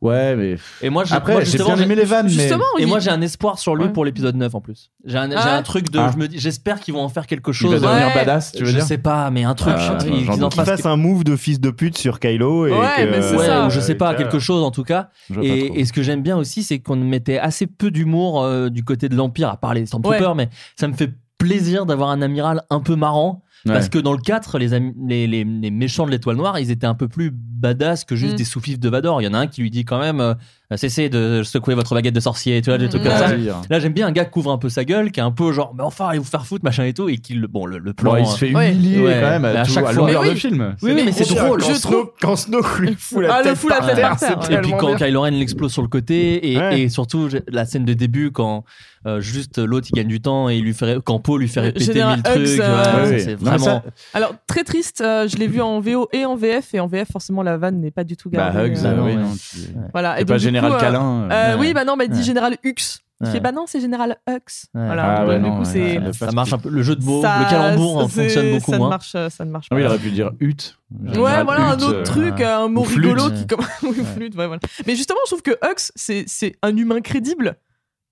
Ouais, 0.00 0.34
mais. 0.34 0.56
Et 0.80 0.88
moi, 0.88 1.04
Après, 1.10 1.44
j'ai 1.44 1.58
bien 1.58 1.76
aimé 1.76 1.94
les 1.94 2.04
vannes. 2.04 2.28
Justement. 2.28 2.64
Et 2.78 2.86
moi, 2.86 3.00
j'ai 3.00 3.10
un 3.10 3.20
espoir 3.20 3.58
sur 3.58 3.76
lui 3.76 3.84
ouais. 3.84 3.92
pour 3.92 4.04
l'épisode 4.04 4.34
9 4.34 4.54
en 4.54 4.60
plus. 4.60 4.90
J'ai 5.04 5.18
un, 5.18 5.30
ah. 5.32 5.56
un, 5.56 5.62
truc 5.62 5.90
de. 5.90 5.98
Ah. 5.98 6.10
Je 6.18 6.38
j'espère 6.38 6.80
qu'ils 6.80 6.94
vont 6.94 7.02
en 7.02 7.08
faire 7.10 7.26
quelque 7.26 7.52
chose. 7.52 7.72
Il 7.74 7.80
va 7.80 7.88
devenir 7.88 8.08
ouais. 8.08 8.14
badass, 8.14 8.52
tu 8.52 8.60
veux 8.60 8.66
je 8.66 8.72
dire 8.72 8.80
Je 8.80 8.86
sais 8.86 8.98
pas, 8.98 9.30
mais 9.30 9.44
un 9.44 9.54
truc. 9.54 9.74
Ah, 9.76 9.98
qu'ils 10.00 10.64
fassent 10.64 10.82
que... 10.82 10.88
un 10.88 10.96
move 10.96 11.24
de 11.24 11.36
fils 11.36 11.60
de 11.60 11.70
pute 11.70 11.98
sur 11.98 12.18
Kylo. 12.18 12.66
Et 12.66 12.72
ouais, 12.72 12.78
que... 12.96 13.10
mais 13.10 13.18
ouais 13.18 13.46
ça. 13.46 13.66
Ou 13.66 13.70
je 13.70 13.80
sais 13.80 13.94
pas, 13.94 14.14
quelque 14.14 14.38
chose 14.38 14.62
en 14.62 14.70
tout 14.70 14.84
cas. 14.84 15.10
Et, 15.42 15.80
et, 15.80 15.84
ce 15.84 15.92
que 15.92 16.02
j'aime 16.02 16.22
bien 16.22 16.36
aussi, 16.36 16.62
c'est 16.62 16.78
qu'on 16.78 16.96
mettait 16.96 17.38
assez 17.38 17.66
peu 17.66 17.90
d'humour 17.90 18.42
euh, 18.42 18.70
du 18.70 18.84
côté 18.84 19.08
de 19.08 19.16
l'Empire, 19.16 19.48
à 19.48 19.56
part 19.58 19.74
les 19.74 19.86
Stormtroopers, 19.86 20.34
mais 20.34 20.48
ça 20.76 20.88
me 20.88 20.94
fait 20.94 21.10
plaisir 21.38 21.86
d'avoir 21.86 22.10
un 22.10 22.22
amiral 22.22 22.62
un 22.70 22.80
peu 22.80 22.96
marrant. 22.96 23.42
Parce 23.66 23.90
que 23.90 23.98
dans 23.98 24.12
le 24.12 24.18
4, 24.18 24.58
les, 24.58 24.68
les, 25.06 25.26
les, 25.26 25.44
les 25.44 25.70
méchants 25.70 26.06
de 26.06 26.10
l'étoile 26.10 26.36
noire, 26.36 26.58
ils 26.58 26.70
étaient 26.70 26.86
un 26.86 26.94
peu 26.94 27.08
plus 27.08 27.30
badass 27.60 28.04
que 28.04 28.16
juste 28.16 28.34
mm. 28.34 28.36
des 28.36 28.44
soufifs 28.44 28.80
de 28.80 28.88
Vador. 28.88 29.22
Il 29.22 29.24
y 29.24 29.28
en 29.28 29.34
a 29.34 29.38
un 29.38 29.46
qui 29.46 29.60
lui 29.60 29.70
dit 29.70 29.84
quand 29.84 30.00
même 30.00 30.20
euh, 30.20 30.34
cessez 30.76 31.08
de 31.08 31.42
secouer 31.42 31.74
votre 31.74 31.94
baguette 31.94 32.14
de 32.14 32.20
sorcier, 32.20 32.62
tu 32.62 32.70
vois, 32.70 32.78
des 32.78 32.88
trucs 32.88 33.02
comme 33.02 33.12
ça. 33.12 33.34
Là, 33.68 33.80
j'aime 33.80 33.92
bien 33.92 34.06
un 34.06 34.12
gars 34.12 34.24
qui 34.24 34.30
couvre 34.30 34.52
un 34.52 34.58
peu 34.58 34.68
sa 34.68 34.84
gueule, 34.84 35.10
qui 35.10 35.18
est 35.18 35.22
un 35.22 35.32
peu 35.32 35.52
genre 35.52 35.74
mais 35.76 35.82
enfin, 35.82 36.08
allez 36.08 36.18
vous 36.18 36.24
faire 36.24 36.46
foutre, 36.46 36.64
machin 36.64 36.84
et 36.84 36.94
tout, 36.94 37.08
et 37.08 37.18
qui 37.18 37.34
le 37.34 37.48
bon 37.48 37.66
le, 37.66 37.92
plan. 37.92 38.16
Il 38.16 38.26
se 38.26 38.34
euh, 38.34 38.36
fait 38.36 38.48
humilier 38.50 39.02
ouais, 39.02 39.20
quand 39.20 39.40
même 39.40 39.44
à, 39.44 39.64
chaque 39.64 39.84
fois. 39.84 39.92
longueur 39.92 40.22
oui. 40.22 40.30
de 40.30 40.34
film. 40.34 40.76
Oui, 40.82 40.92
mais, 40.94 41.10
c'est 41.10 41.34
drôle. 41.34 41.60
Quand, 41.60 41.74
Snow, 41.74 42.12
quand 42.20 42.36
Snow 42.36 42.60
lui 42.78 42.90
ah, 42.92 42.96
fout 42.98 43.22
la 43.22 43.34
ah, 43.34 43.42
tête, 43.42 43.56
fout 43.56 43.70
la 43.70 43.80
tête 43.80 44.00
par 44.00 44.18
terre, 44.18 44.50
et 44.50 44.60
puis 44.60 44.72
quand 44.78 44.94
Kylo 44.94 45.22
Ren 45.22 45.30
l'explose 45.30 45.72
sur 45.72 45.82
le 45.82 45.88
côté, 45.88 46.52
et, 46.52 46.88
surtout 46.88 47.28
la 47.48 47.64
scène 47.64 47.84
de 47.84 47.94
début 47.94 48.30
quand 48.30 48.64
euh, 49.06 49.20
juste 49.20 49.58
l'autre 49.58 49.88
il 49.90 49.96
gagne 49.96 50.08
du 50.08 50.20
temps 50.20 50.50
et 50.50 50.56
il 50.56 50.62
lui 50.62 50.74
fait 50.74 50.98
quand 51.02 51.18
Poe 51.20 51.38
lui 51.38 51.48
fait 51.48 51.60
répéter 51.60 51.86
Général 51.86 52.16
mille 52.16 52.22
trucs. 52.22 53.20
C'est 53.20 53.34
vraiment. 53.34 53.82
Alors 54.14 54.34
très 54.46 54.62
triste. 54.62 54.98
Je 55.02 55.36
l'ai 55.36 55.48
vu 55.48 55.60
en 55.60 55.80
VO 55.80 56.08
et 56.12 56.24
en 56.24 56.36
VF 56.36 56.74
et 56.74 56.80
en 56.80 56.86
VF 56.86 57.10
forcément 57.10 57.42
la 57.42 57.49
la 57.50 57.56
vanne 57.58 57.80
n'est 57.80 57.90
pas 57.90 58.04
du 58.04 58.16
tout 58.16 58.30
bah, 58.30 58.52
gardée. 58.52 58.58
Bah, 58.58 58.66
Hugs, 58.66 58.86
euh, 58.86 59.04
oui, 59.04 59.16
non. 59.16 59.34
Voilà. 59.92 60.16
C'est 60.18 60.24
pas 60.24 60.38
Général 60.38 60.72
coup, 60.72 60.84
euh, 60.84 61.28
euh, 61.30 61.56
oui, 61.58 61.74
bah 61.74 61.84
non, 61.84 61.96
mais 61.96 62.08
bah, 62.08 62.14
dit 62.14 62.22
Général 62.22 62.56
Hux. 62.64 63.00
Tu 63.22 63.30
fais 63.30 63.40
bah 63.40 63.52
non, 63.52 63.64
c'est 63.66 63.80
Général 63.80 64.16
Hux. 64.26 64.66
Voilà. 64.72 65.20
Ah 65.20 65.38
du 65.38 65.50
coup, 65.50 65.64
c'est 65.64 66.00
ça 66.12 66.32
marche 66.32 66.52
un 66.52 66.58
peu. 66.58 66.70
Le 66.70 66.82
jeu 66.82 66.96
de 66.96 67.04
mots, 67.04 67.22
le 67.22 67.50
calembour 67.50 68.00
hein, 68.00 68.08
fonctionne 68.08 68.52
beaucoup 68.52 68.70
ça 68.70 68.78
moins. 68.78 68.88
Marche, 68.88 69.12
ça 69.12 69.44
ne 69.44 69.50
marche 69.50 69.68
pas. 69.68 69.76
Oui, 69.76 69.82
il 69.82 69.86
aurait 69.86 69.98
pu 69.98 70.10
dire 70.10 70.30
hut. 70.40 70.78
Ouais, 70.90 71.44
voilà 71.44 71.70
un 71.72 71.80
autre 71.80 72.02
truc, 72.04 72.40
ah. 72.40 72.62
un 72.62 72.68
mot 72.68 72.82
rigolo 72.82 73.30
qui 73.30 73.46
comme 73.46 73.62
flûte. 74.14 74.34
Voilà. 74.34 74.58
Mais 74.86 74.96
justement, 74.96 75.20
je 75.26 75.30
trouve 75.30 75.42
que 75.42 75.58
Hux, 75.62 75.92
c'est 75.96 76.56
un 76.62 76.76
humain 76.76 77.00
crédible 77.00 77.56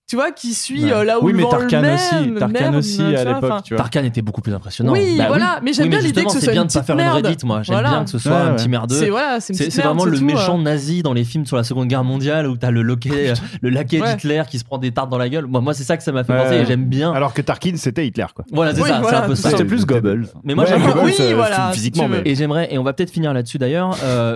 tu 0.09 0.17
vois, 0.17 0.31
qui 0.31 0.55
suit 0.55 0.87
ouais. 0.87 0.93
euh, 0.93 1.05
là 1.05 1.21
où 1.21 1.27
oui, 1.27 1.35
mais 1.35 1.47
Tarkan 1.47 1.83
aussi, 1.95 2.35
Tarkan 2.39 2.75
aussi 2.75 3.03
à 3.03 3.25
l'époque. 3.25 3.65
Tarkan 3.77 4.05
était 4.05 4.23
beaucoup 4.23 4.41
plus 4.41 4.55
impressionnant. 4.55 4.93
Oui, 4.93 5.17
bah 5.19 5.27
voilà, 5.29 5.61
mais 5.63 5.75
j'aime 5.75 5.91
bien 5.91 6.01
l'idée 6.01 6.25
que 6.25 6.33
ce 6.33 6.41
soit 6.41 6.53
bien 6.53 6.63
une 6.63 6.69
de 6.69 6.73
faire 6.73 6.99
une 6.99 7.09
Reddit, 7.09 7.45
moi. 7.45 7.63
J'aime 7.63 7.83
bien 7.83 8.05
que 8.05 8.11
ce 8.11 8.19
soit 8.19 8.39
un 8.39 8.55
petit 8.55 8.71
merdeux. 8.71 8.95
C'est 8.95 9.11
voilà, 9.11 9.39
vraiment 9.83 10.07
le 10.07 10.17
hein. 10.17 10.23
méchant 10.23 10.59
nazi 10.59 11.03
dans 11.03 11.13
les 11.13 11.25
films 11.25 11.45
sur 11.45 11.59
la 11.59 11.63
Seconde 11.63 11.89
Guerre 11.89 12.05
mondiale 12.05 12.47
où 12.47 12.57
t'as 12.57 12.71
le 12.71 12.81
euh, 12.81 13.35
le 13.61 13.69
laquais 13.69 14.01
d'Hitler 14.01 14.45
qui 14.49 14.59
se 14.59 14.65
prend 14.65 14.79
des 14.79 14.93
tartes 14.93 15.11
dans 15.11 15.19
la 15.19 15.29
gueule. 15.29 15.47
Moi, 15.47 15.75
c'est 15.75 15.85
ça 15.85 15.99
que 15.99 16.03
ça 16.03 16.11
m'a 16.11 16.25
fait 16.25 16.35
penser 16.35 16.55
et 16.55 16.65
j'aime 16.65 16.87
bien. 16.87 17.13
Alors 17.13 17.35
que 17.35 17.43
Tarkin, 17.43 17.75
c'était 17.77 18.07
Hitler, 18.07 18.27
quoi. 18.35 18.47
Voilà, 18.51 18.75
c'est 18.75 18.81
ça, 18.81 19.03
c'est 19.05 19.15
un 19.15 19.23
peu 19.23 19.35
ça. 19.35 19.49
Ah, 19.49 19.51
c'était 19.51 19.67
plus 19.67 19.85
Goebbels. 19.85 20.23
Euh, 20.23 20.39
mais 20.43 20.55
moi, 20.55 20.65
j'aime 20.65 20.81
bien 20.81 20.97
euh, 20.97 21.73
physiquement. 21.73 22.09
Et 22.25 22.35
j'aimerais, 22.35 22.69
et 22.73 22.79
on 22.79 22.83
va 22.83 22.95
peut-être 22.95 23.11
finir 23.11 23.35
là-dessus 23.35 23.59
d'ailleurs, 23.59 23.91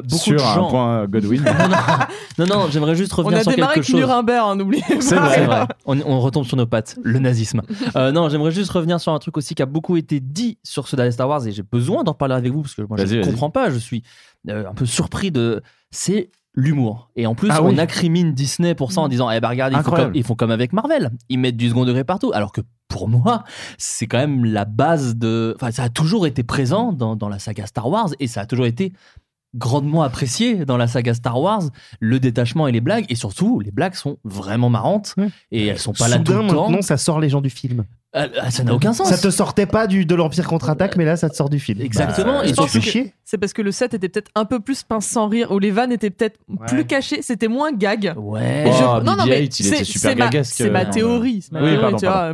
beaucoup 0.05 0.33
de 0.33 0.39
gens. 0.39 1.07
Godwin. 1.09 1.43
Non, 2.39 2.47
non, 2.47 2.67
j'aimerais 2.71 2.95
juste 2.95 3.13
revenir 3.13 3.43
sur 3.43 3.53
quelque 3.55 3.83
chose. 3.83 3.95
On 3.95 3.99
a 3.99 4.01
démarré 4.01 4.23
Nuremberg, 4.23 4.57
n'oubliez 4.57 4.83
pas 5.47 5.62
on, 5.87 6.21
retombe 6.21 6.45
sur 6.45 6.57
nos 6.57 6.67
pattes, 6.67 6.99
le 7.03 7.19
nazisme. 7.19 7.63
Euh, 7.97 8.11
non, 8.11 8.29
j'aimerais 8.29 8.53
juste 8.53 8.71
revenir 8.71 9.01
sur 9.01 9.13
un 9.13 9.19
truc 9.19 9.37
aussi 9.37 9.55
qui 9.55 9.63
a 9.63 9.67
beaucoup 9.67 9.97
été 9.97 10.19
dit 10.19 10.57
sur 10.63 10.89
ce 10.89 10.97
dernier 10.97 11.11
Star 11.11 11.29
Wars 11.29 11.47
et 11.47 11.53
j'ai 11.53 11.63
besoin 11.63 12.05
d'en 12.05 12.15
parler 12.15 12.35
avec 12.35 12.51
vous 12.51 12.63
parce 12.63 12.75
que 12.75 12.83
moi 12.83 12.97
je 12.97 13.17
ne 13.17 13.25
comprends 13.25 13.51
pas, 13.51 13.71
je 13.71 13.77
suis 13.77 14.03
euh, 14.49 14.69
un 14.69 14.75
peu 14.75 14.87
surpris 14.87 15.31
de. 15.31 15.63
C'est 15.91 16.31
l'humour. 16.55 17.11
Et 17.17 17.27
en 17.27 17.35
plus, 17.35 17.51
on 17.51 17.75
oui. 17.77 18.33
Disney 18.33 18.75
pour 18.75 18.93
ça 18.93 19.01
en 19.01 19.07
mm. 19.07 19.11
disant 19.11 19.31
Eh 19.31 19.41
ben 19.41 19.49
regardez, 19.49 19.77
ils 19.77 19.83
font, 19.83 19.91
comme, 19.91 20.15
ils 20.15 20.25
font, 20.25 20.35
comme, 20.35 20.51
avec 20.51 20.73
Marvel. 20.73 21.11
Ils 21.29 21.39
mettent 21.39 21.57
du 21.57 21.69
second 21.69 21.85
degré 21.85 22.05
partout. 22.05 22.31
Alors 22.33 22.53
que 22.53 22.61
pour 22.89 23.09
moi, 23.09 23.45
c'est 23.79 24.07
quand 24.07 24.19
même 24.19 24.45
la 24.45 24.65
base 24.65 25.17
de. 25.17 25.55
Enfin, 25.57 25.71
ça 25.71 25.85
a 25.85 25.89
toujours 25.89 26.27
été 26.27 26.43
présent 26.43 26.93
dans, 26.93 27.17
dans 27.17 27.29
la 27.29 27.39
saga 27.39 27.67
Star 27.67 27.89
Wars 27.89 28.11
et 28.21 28.27
ça 28.27 28.43
a 28.43 28.47
toujours 28.47 28.67
été 28.67 28.93
grandement 29.55 30.03
apprécié 30.03 30.65
dans 30.65 30.77
la 30.77 30.87
saga 30.87 31.15
Star 31.15 31.41
Wars, 31.41 31.63
le 32.01 32.21
détachement 32.21 32.67
et 32.69 32.73
les 32.73 32.81
blagues, 32.81 33.05
et 33.09 33.15
surtout, 33.15 33.61
les 33.61 33.71
blagues 33.71 33.95
sont 33.95 34.19
vraiment 34.25 34.71
marrantes, 34.71 35.15
et 35.51 35.67
elles 35.67 35.79
sont 35.79 35.93
pas 35.93 36.07
Soudain, 36.07 36.19
là 36.19 36.25
tout 36.25 36.33
le 36.33 36.47
temps. 36.49 36.63
maintenant, 36.69 36.83
ça 36.83 36.97
sort 36.97 37.21
les 37.21 37.29
gens 37.29 37.41
du 37.41 37.51
film. 37.51 37.85
Ah, 38.15 38.27
ah, 38.43 38.51
ça 38.51 38.63
n'a 38.63 38.75
aucun 38.75 38.93
sens. 38.93 39.09
Ça 39.09 39.17
te 39.17 39.31
sortait 39.31 39.65
pas 39.65 39.87
de 39.87 40.15
l'Empire 40.15 40.47
contre-attaque, 40.47 40.93
euh, 40.93 40.99
mais 40.99 41.07
là, 41.07 41.17
ça 41.17 41.31
te 41.31 41.35
sort 41.35 41.49
du 41.49 41.59
film. 41.59 41.81
Exactement. 41.81 42.41
Bah, 42.41 42.47
et 42.47 42.53
tu 42.53 42.81
chier. 42.83 43.15
C'est 43.25 43.39
parce 43.39 43.55
que 43.55 43.63
le 43.63 43.73
set 43.73 43.95
était 43.95 44.11
peut-être 44.11 44.31
un 44.35 44.45
peu 44.45 44.61
plus 44.61 44.83
pince 44.83 45.07
sans 45.07 45.29
rire, 45.29 45.51
ou 45.51 45.59
les 45.59 45.71
vannes 45.71 45.93
étaient 45.93 46.11
peut-être 46.11 46.39
plus 46.67 46.85
cachées, 46.85 47.23
c'était 47.23 47.49
moins 47.49 47.73
gag. 47.73 48.13
Ouais. 48.17 48.71
Non, 49.03 49.17
non, 49.17 49.25
mais 49.27 49.49
c'est 49.51 50.71
ma, 50.71 50.85
théorie. 50.85 51.43
Oui, 51.53 51.79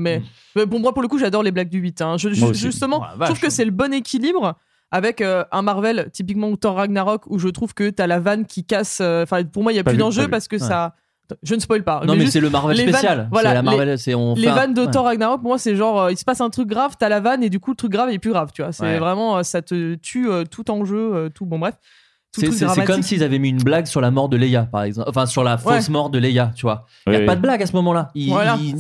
mais, 0.01 0.67
bon, 0.67 0.81
moi, 0.81 0.93
pour 0.93 1.03
le 1.03 1.09
coup, 1.09 1.19
j'adore 1.19 1.45
les 1.45 1.53
blagues 1.53 1.69
du 1.69 1.79
8. 1.79 2.03
Hein. 2.03 2.17
Justement, 2.19 3.05
je 3.21 3.25
trouve 3.27 3.41
que 3.41 3.51
c'est 3.51 3.65
le 3.65 3.71
bon 3.71 3.93
équilibre 3.93 4.57
avec 4.91 5.21
euh, 5.21 5.45
un 5.53 5.63
Marvel 5.63 6.11
typiquement 6.13 6.49
ou 6.49 6.57
Thor 6.57 6.77
Ragnarok 6.77 7.25
où 7.27 7.39
je 7.39 7.49
trouve 7.49 7.75
que 7.75 7.91
t'as 7.91 8.07
la 8.07 8.21
vanne 8.21 8.47
qui 8.47 8.65
casse. 8.65 8.99
Euh, 9.01 9.25
enfin, 9.25 9.45
pour 9.45 9.63
moi, 9.63 9.73
il 9.73 9.77
y 9.77 9.79
a 9.79 9.85
plus 9.85 9.97
d'enjeu 9.97 10.29
parce 10.29 10.49
que 10.49 10.59
ça. 10.59 10.95
Je 11.43 11.55
ne 11.55 11.61
spoil 11.61 11.85
pas. 11.85 12.01
Non, 12.07 12.17
mais, 12.17 12.27
c'est 12.27 12.41
le 12.41 12.49
Marvel 12.49 12.79
spécial. 12.79 13.29
Voilà, 13.31 13.53
la 13.53 13.61
Marvel, 13.61 13.97
les, 14.37 14.47
vannes 14.47 14.73
de. 14.73 14.87
Thor 14.87 15.05
Ragnarok, 15.05 15.43
moi, 15.43 15.59
c'est 15.59 15.77
genre, 15.77 16.05
euh, 16.05 16.11
il 16.11 16.17
se 16.17 16.25
passe 16.25 16.41
un 16.41 16.49
truc 16.49 16.69
grave, 16.69 16.95
t'as 16.99 17.11
la 17.11 17.21
vanne, 17.21 17.43
et 17.43 17.51
du 17.51 17.61
coup, 17.61 17.73
le 17.73 17.77
truc 17.77 17.93
grave 17.93 18.09
est 18.09 18.19
plus 18.19 18.31
grave, 18.31 18.51
tu 18.55 18.63
vois. 18.63 18.73
C'est 18.73 18.99
vraiment, 18.99 19.43
ça 19.43 19.61
te 19.61 19.97
tue 19.97 20.29
tout 20.51 20.71
enjeu, 20.71 21.15
euh, 21.15 21.29
tout. 21.29 21.45
Bon, 21.45 21.59
bref. 21.59 21.75
C'est 22.33 22.85
comme 22.85 23.03
s'ils 23.03 23.23
avaient 23.23 23.39
mis 23.39 23.49
une 23.49 23.63
blague 23.63 23.87
sur 23.87 24.01
la 24.01 24.11
mort 24.11 24.29
de 24.29 24.37
Leia, 24.37 24.65
par 24.65 24.83
exemple. 24.83 25.09
Enfin, 25.09 25.27
sur 25.27 25.43
la 25.45 25.59
fausse 25.59 25.89
mort 25.89 26.11
de 26.11 26.19
Leia, 26.19 26.53
tu 26.55 26.63
vois. 26.63 26.87
Il 27.07 27.13
n'y 27.13 27.17
a 27.17 27.27
pas 27.27 27.37
de 27.37 27.41
blague 27.41 27.63
à 27.63 27.67
ce 27.67 27.73
moment-là. 27.77 28.11
Ils 28.15 28.33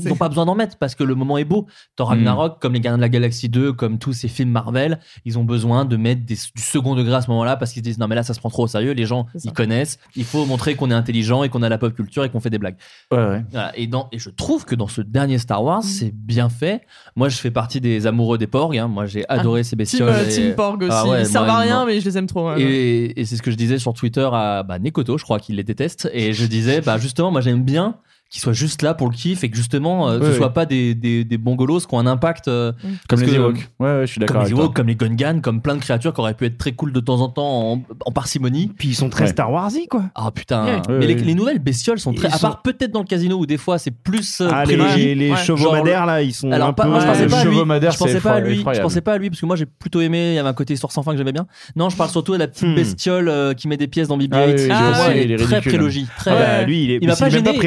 n'ont 0.05 0.17
pas 0.17 0.29
besoin 0.29 0.47
d'en 0.47 0.55
mettre 0.55 0.77
parce 0.77 0.95
que 0.95 1.05
le 1.05 1.15
moment 1.15 1.39
est 1.39 1.45
beau. 1.45 1.67
Thor 1.97 2.09
mm. 2.09 2.11
Ragnarok, 2.11 2.61
comme 2.61 2.75
Les 2.75 2.81
Gardiens 2.81 2.99
de 2.99 3.03
la 3.03 3.09
Galaxie 3.09 3.49
2, 3.49 3.73
comme 3.73 3.99
tous 3.99 4.13
ces 4.13 4.29
films 4.29 4.51
Marvel, 4.51 5.01
ils 5.25 5.39
ont 5.39 5.45
besoin 5.45 5.85
de 5.85 5.97
mettre 5.97 6.25
du 6.25 6.37
second 6.57 6.95
degré 6.95 7.15
à 7.15 7.23
ce 7.23 7.31
moment-là 7.31 7.57
parce 7.57 7.73
qu'ils 7.73 7.81
se 7.81 7.85
disent 7.85 7.99
non, 7.99 8.09
mais 8.09 8.15
là, 8.15 8.23
ça 8.23 8.35
se 8.35 8.41
prend 8.41 8.51
trop 8.51 8.65
au 8.65 8.69
sérieux. 8.69 8.93
Les 8.93 9.07
gens, 9.07 9.27
ils 9.43 9.53
connaissent. 9.53 9.99
Il 10.15 10.25
faut 10.25 10.45
montrer 10.45 10.75
qu'on 10.75 10.91
est 10.91 10.95
intelligent 10.95 11.43
et 11.43 11.49
qu'on 11.49 11.63
a 11.63 11.69
la 11.69 11.79
pop 11.79 11.95
culture 11.95 12.25
et 12.25 12.31
qu'on 12.31 12.41
fait 12.41 12.51
des 12.51 12.59
blagues. 12.59 12.77
Et, 13.13 13.89
je 14.19 14.31
trouve 14.31 14.65
que 14.65 14.75
dans 14.75 14.89
ce 14.89 15.01
dernier 15.01 15.39
Star 15.39 15.63
Wars, 15.63 15.81
hmm. 15.81 15.83
c'est 15.83 16.15
bien 16.15 16.49
fait. 16.49 16.83
Moi, 17.17 17.29
je 17.29 17.39
fais 17.39 17.51
partie 17.51 17.81
des 17.81 18.07
amoureux 18.07 18.37
des 18.39 18.47
porgs. 18.47 18.77
Hein. 18.77 18.89
Moi, 18.89 19.07
j'ai 19.07 19.25
ah, 19.29 19.35
adoré 19.35 19.61
ah, 19.61 19.65
ces 19.65 19.77
bestioles. 19.77 20.09
Euh, 20.09 20.29
team, 20.29 20.45
et... 20.45 20.47
team 20.49 20.55
Porg 20.55 20.83
ah 20.83 20.87
aussi. 20.87 20.97
Ah, 20.97 21.11
ouais, 21.11 21.25
ça 21.25 21.43
va 21.43 21.59
rien, 21.59 21.87
mais 21.87 22.01
je 22.01 22.05
les 22.05 22.19
aime 22.19 22.27
trop. 22.27 22.57
et, 22.57 23.13
et 23.17 23.25
c'est 23.25 23.38
ce 23.39 23.43
que 23.43 23.51
je 23.51 23.57
disais 23.57 23.79
sur 23.79 23.95
Twitter 23.95 24.29
à 24.33 24.63
bah, 24.63 24.79
Nekoto, 24.79 25.17
je 25.17 25.25
crois 25.25 25.41
qu'il 25.41 25.57
les 25.57 25.65
déteste. 25.65 26.11
Et 26.13 26.33
je 26.33 26.45
disais, 26.47 26.81
bah, 26.81 26.99
justement, 26.99 27.31
moi 27.31 27.41
j'aime 27.41 27.63
bien 27.63 27.97
qui 28.31 28.41
soient 28.41 28.53
juste 28.53 28.83
là 28.83 28.93
pour 28.93 29.09
le 29.09 29.15
kiff 29.15 29.43
et 29.43 29.51
que 29.51 29.57
justement 29.57 30.09
euh, 30.09 30.19
ce 30.19 30.25
ne 30.25 30.29
ouais. 30.29 30.37
soient 30.37 30.53
pas 30.53 30.67
des, 30.67 30.95
des, 30.95 31.25
des 31.25 31.39
bongolos 31.39 31.81
qui 31.81 31.95
ont 31.95 31.99
un 31.99 32.07
impact 32.07 32.49
euh, 32.49 32.73
mm. 32.73 32.89
comme, 33.09 33.21
les 33.23 33.27
que, 33.27 33.41
ouais, 33.79 34.07
je 34.07 34.07
suis 34.07 34.21
comme 34.21 34.43
les 34.43 34.51
Ewoks 34.51 34.75
comme 34.75 34.89
les 34.89 34.97
Gungan 34.97 35.41
comme 35.41 35.63
plein 35.63 35.77
de 35.77 35.81
créatures 35.81 36.13
qui 36.13 36.21
auraient 36.21 36.35
pu 36.35 36.45
être 36.45 36.59
très 36.59 36.73
cool 36.73 36.93
de 36.93 37.01
temps 37.01 37.21
en 37.23 37.31
temps 37.31 37.83
en, 38.05 38.13
parcimonie. 38.13 38.71
Puis 38.77 38.89
ils 38.89 38.95
sont 38.95 39.09
très 39.09 39.29
Star 39.29 39.51
Warsy 39.51 39.89
quoi. 39.89 40.05
Ah 40.15 40.31
putain. 40.31 40.83
Mais 40.91 41.07
les, 41.07 41.35
nouvelles 41.35 41.59
bestioles 41.59 42.01
sont 42.01 42.13
très 42.13 42.29
à 42.35 42.39
part 42.39 42.61
peut-être 42.63 42.91
dans 42.91 43.01
le 43.01 43.07
casino 43.07 43.39
où 43.39 43.47
des 43.47 43.57
fois 43.57 43.79
c'est 43.79 43.93
plus 43.93 44.43
euh, 44.43 44.51
ah, 44.53 44.65
les, 44.67 45.35
chevaux 45.37 45.73
madères 45.73 46.05
là 46.05 46.21
ils 46.21 46.35
sont 46.35 46.53
alors, 46.53 46.75
pas, 46.75 46.83
peu 46.85 46.91
moi, 46.91 47.01
je 47.01 47.07
pensais 47.07 47.27
pas 47.29 47.39
à 47.39 47.45
lui. 47.45 47.57
je 47.57 47.97
pensais 47.97 48.21
pas 48.21 48.33
à 48.33 48.41
lui. 48.41 48.65
Pensais 48.65 49.01
pas 49.01 49.13
à 49.15 49.19
lui 49.19 49.31
parce 49.31 49.41
que 49.41 49.47
moi 49.47 49.57
j'ai 49.57 49.67
plutôt 49.67 50.03
aimé 50.03 50.33
il 50.33 50.35
y 50.35 50.39
avait 50.39 50.49
un 50.49 50.55
côté 50.55 50.75
histoire 50.75 50.93
sans 50.93 51.03
fin 51.03 51.13
que 51.13 51.19
j'aimais 51.19 51.33
bien. 51.33 51.47
Non 51.77 51.89
je 51.89 51.97
parle 51.97 52.11
surtout 52.11 52.35
de 52.35 52.39
la 52.39 52.49
petite 52.49 52.69
hmm. 52.69 52.75
bestiole 52.75 53.29
euh, 53.31 53.55
qui 53.55 53.69
met 53.69 53.79
des 53.79 53.89
pièces 53.89 54.09
dans 54.09 54.19
BB-8 54.19 54.69
ah 54.71 54.93
ah 54.95 55.37
très 55.39 55.61
prélogie 55.63 56.07
ah 56.27 56.31
bah, 56.31 56.63
lui 56.65 56.99
il 57.01 57.07
m'a 57.07 57.17
pas 57.17 57.31
gêné 57.31 57.59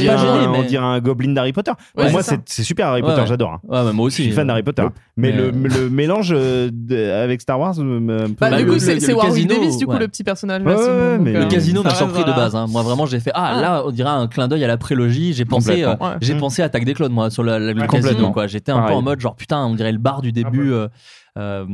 dirait 0.00 0.14
un, 0.14 0.50
mais... 0.50 0.76
un, 0.76 1.00
gobelin 1.00 1.32
d'Harry 1.32 1.52
Potter. 1.52 1.72
Pour 1.94 2.10
moi, 2.10 2.22
c'est 2.22 2.62
super 2.62 2.88
Harry 2.88 3.02
Potter, 3.02 3.22
j'adore. 3.26 3.60
Hein. 3.70 3.92
Moi 3.92 4.06
aussi. 4.06 4.18
Je 4.18 4.28
suis 4.28 4.32
fan 4.32 4.46
d'Harry 4.46 4.60
euh, 4.60 4.64
Potter. 4.64 4.86
Mais, 5.16 5.32
le, 5.32 5.44
euh, 5.44 5.52
le, 5.52 5.90
mélange 5.90 6.32
euh, 6.34 6.70
avec 7.22 7.40
Star 7.40 7.58
Wars. 7.58 7.78
Me... 7.78 8.26
Bah, 8.38 8.56
du 8.56 8.66
coup, 8.66 8.78
c'est 8.78 9.12
Warwick 9.12 9.46
Davis, 9.46 9.76
du 9.76 9.86
coup, 9.86 9.98
le 9.98 10.08
petit 10.08 10.24
personnage. 10.24 10.62
Le 10.64 11.48
casino 11.48 11.82
m'a 11.82 11.94
surpris 11.94 12.24
de 12.24 12.32
base. 12.32 12.54
Hein. 12.54 12.66
Moi, 12.68 12.82
vraiment, 12.82 13.06
j'ai 13.06 13.20
fait 13.20 13.32
ah, 13.34 13.52
ah, 13.54 13.60
là, 13.60 13.82
on 13.86 13.90
dirait 13.90 14.10
un 14.10 14.26
clin 14.26 14.48
d'œil 14.48 14.64
à 14.64 14.68
la 14.68 14.76
prélogie. 14.76 15.32
J'ai 15.32 15.44
pensé 15.44 15.84
j'ai 16.20 16.34
pensé 16.34 16.62
à 16.62 16.66
Attaque 16.66 16.84
des 16.84 16.94
clones, 16.94 17.12
moi, 17.12 17.30
sur 17.30 17.42
le 17.42 17.86
casino. 17.86 18.32
J'étais 18.46 18.72
un 18.72 18.82
peu 18.82 18.92
en 18.94 19.02
mode 19.02 19.20
genre, 19.20 19.36
putain, 19.36 19.64
on 19.64 19.74
dirait 19.74 19.92
le 19.92 19.98
bar 19.98 20.22
du 20.22 20.32
début. 20.32 20.72
Euh, 21.38 21.64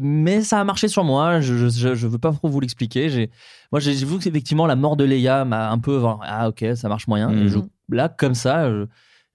mais 0.00 0.42
ça 0.42 0.60
a 0.60 0.64
marché 0.64 0.88
sur 0.88 1.04
moi. 1.04 1.40
Je, 1.40 1.68
je, 1.68 1.94
je 1.94 2.06
veux 2.06 2.18
pas 2.18 2.32
trop 2.32 2.48
vous 2.48 2.60
l'expliquer. 2.60 3.30
Moi, 3.72 3.80
j'ai 3.80 3.92
vu 3.94 4.18
qu'effectivement, 4.18 4.66
la 4.66 4.76
mort 4.76 4.96
de 4.96 5.04
Leia 5.04 5.44
m'a 5.44 5.70
un 5.70 5.78
peu. 5.78 6.02
Ah, 6.22 6.48
ok, 6.48 6.64
ça 6.74 6.88
marche 6.88 7.08
moyen. 7.08 7.28
Mm 7.28 7.62
là, 7.90 8.08
comme 8.08 8.34
ça. 8.34 8.70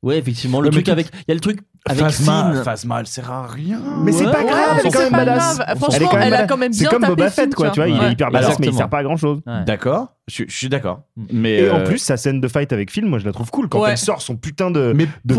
Ouais, 0.02 0.18
effectivement, 0.18 0.62
le 0.62 0.70
truc 0.70 0.88
avec. 0.90 1.08
Il 1.14 1.26
y 1.28 1.32
a 1.32 1.36
le 1.36 1.42
truc 1.42 1.60
avec 1.86 2.02
Phasma, 2.02 2.64
Phasma, 2.64 3.00
elle 3.00 3.08
sert 3.08 3.32
à 3.32 3.48
rien. 3.48 3.82
Mais 4.04 4.12
c'est 4.12 4.26
pas 4.26 4.44
grave, 4.44 4.78
ouais, 4.78 4.82
elle 4.86 4.92
quand 4.92 5.00
même 5.00 5.12
badass. 5.12 5.60
A 5.60 6.48
quand 6.48 6.58
même 6.58 6.72
bien 6.72 6.80
C'est 6.80 6.86
comme 6.86 7.06
Boba 7.06 7.30
Fett, 7.30 7.54
quoi, 7.56 7.70
tu 7.72 7.80
vois. 7.80 7.90
Il 7.90 8.02
est 8.02 8.12
hyper 8.12 8.32
badass, 8.32 8.60
mais 8.60 8.68
il 8.68 8.74
sert 8.74 8.90
pas 8.90 9.00
à 9.00 9.04
grand 9.04 9.18
chose. 9.18 9.42
D'accord. 9.66 10.16
Je, 10.28 10.44
suis 10.48 10.70
d'accord. 10.70 11.02
Mm. 11.16 11.26
Mais 11.34 11.56
et 11.62 11.70
en 11.70 11.80
euh, 11.80 11.84
plus, 11.84 11.98
sa 11.98 12.18
scène 12.18 12.40
de 12.40 12.48
fight 12.48 12.72
avec 12.72 12.92
Phil, 12.92 13.06
moi, 13.06 13.18
je 13.20 13.26
la 13.26 13.32
trouve 13.32 13.50
cool 13.50 13.68
quand 13.68 13.86
elle 13.86 13.98
sort 13.98 14.22
son 14.22 14.36
putain 14.36 14.72
de. 14.72 14.94
Mais 14.96 15.08
de. 15.26 15.36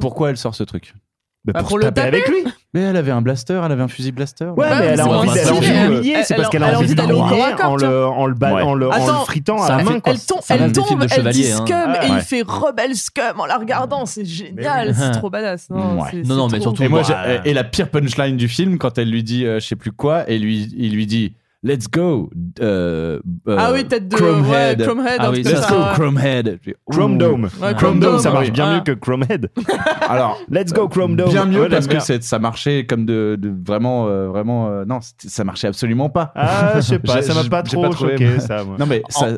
Pourquoi 0.00 0.30
elle 0.30 0.36
sort 0.36 0.54
ce 0.54 0.64
truc? 0.64 0.94
Bah 1.44 1.52
bah 1.52 1.62
pour, 1.62 1.78
le 1.78 1.84
taper, 1.84 2.00
avec 2.00 2.28
lui. 2.28 2.38
Mais 2.74 2.82
elle 2.82 2.96
avait 2.96 3.12
un 3.12 3.22
blaster, 3.22 3.60
elle 3.64 3.72
avait 3.72 3.82
un 3.82 3.88
fusil 3.88 4.12
blaster. 4.12 4.46
Ouais, 4.56 4.68
mais 4.78 4.84
elle 4.86 5.00
a 5.00 5.08
envie 5.08 5.30
d'humilier. 5.30 6.22
C'est 6.24 6.34
parce 6.34 6.48
qu'elle 6.48 6.62
a 6.62 6.78
envie 6.78 6.94
d'humilier 6.94 7.54
en 7.62 8.74
le 8.74 8.90
fritant 9.24 9.62
à 9.62 9.78
la 9.78 9.84
main. 9.84 10.00
Elle 10.04 10.72
tombe, 10.72 11.06
elle 11.10 11.28
dit 11.30 11.50
hein. 11.50 11.56
scum 11.56 11.90
et 11.94 11.98
ah, 12.00 12.06
il 12.08 12.20
fait 12.20 12.42
rebelle 12.42 12.94
scum 12.94 13.40
en 13.40 13.46
la 13.46 13.56
regardant. 13.56 14.06
C'est 14.06 14.24
génial, 14.24 14.94
c'est 14.94 15.04
ah. 15.04 15.10
trop 15.10 15.30
badass. 15.30 15.70
Non, 15.70 15.96
non, 16.24 16.48
mais 16.48 16.60
surtout. 16.60 16.82
Et 17.44 17.54
la 17.54 17.64
pire 17.64 17.88
punchline 17.88 18.36
du 18.36 18.48
film, 18.48 18.78
quand 18.78 18.98
elle 18.98 19.10
lui 19.10 19.22
dit 19.22 19.46
euh, 19.46 19.60
je 19.60 19.66
sais 19.66 19.76
plus 19.76 19.92
quoi, 19.92 20.28
et 20.30 20.36
il 20.36 20.92
lui 20.92 21.06
dit. 21.06 21.34
Let's 21.66 21.88
go. 21.90 22.30
Euh, 22.60 23.18
euh, 23.48 23.56
ah 23.58 23.72
oui, 23.72 23.84
tête 23.84 24.06
de 24.06 24.14
Chromehead. 24.14 24.80
Ouais, 24.80 24.86
Chromehead 24.86 25.44
let's 25.44 25.68
go. 25.68 25.76
Chromehead. 25.94 26.60
Chrome 26.88 27.18
Dome. 27.18 27.48
Chrome 27.76 27.98
Dome, 27.98 28.20
ça 28.20 28.30
marche 28.30 28.52
bien 28.52 28.74
mieux 28.74 28.80
que 28.82 28.92
Chromehead. 28.92 29.50
Alors, 30.08 30.38
let's 30.48 30.72
go 30.72 30.88
Chrome 30.88 31.16
Dome. 31.16 31.30
Bien 31.30 31.44
mieux 31.44 31.68
parce 31.68 31.88
que 31.88 32.20
ça 32.20 32.38
marchait 32.38 32.86
comme 32.86 33.04
de, 33.04 33.36
vraiment, 33.66 34.06
euh, 34.06 34.28
vraiment. 34.28 34.84
non, 34.84 35.00
ça 35.18 35.42
marchait 35.42 35.66
absolument 35.66 36.08
pas. 36.08 36.30
Ah, 36.36 36.74
je 36.76 36.82
sais 36.82 36.98
pas, 37.00 37.20
ça 37.22 37.34
m'a 37.34 37.42
pas 37.48 37.64
trop 37.64 37.82
pas 37.82 37.88
trouvé, 37.88 38.12
choqué 38.12 38.38
ça. 38.38 38.62
Moi. 38.62 38.76
Non 38.78 38.86
mais 38.86 39.02
en, 39.04 39.10
ça 39.10 39.28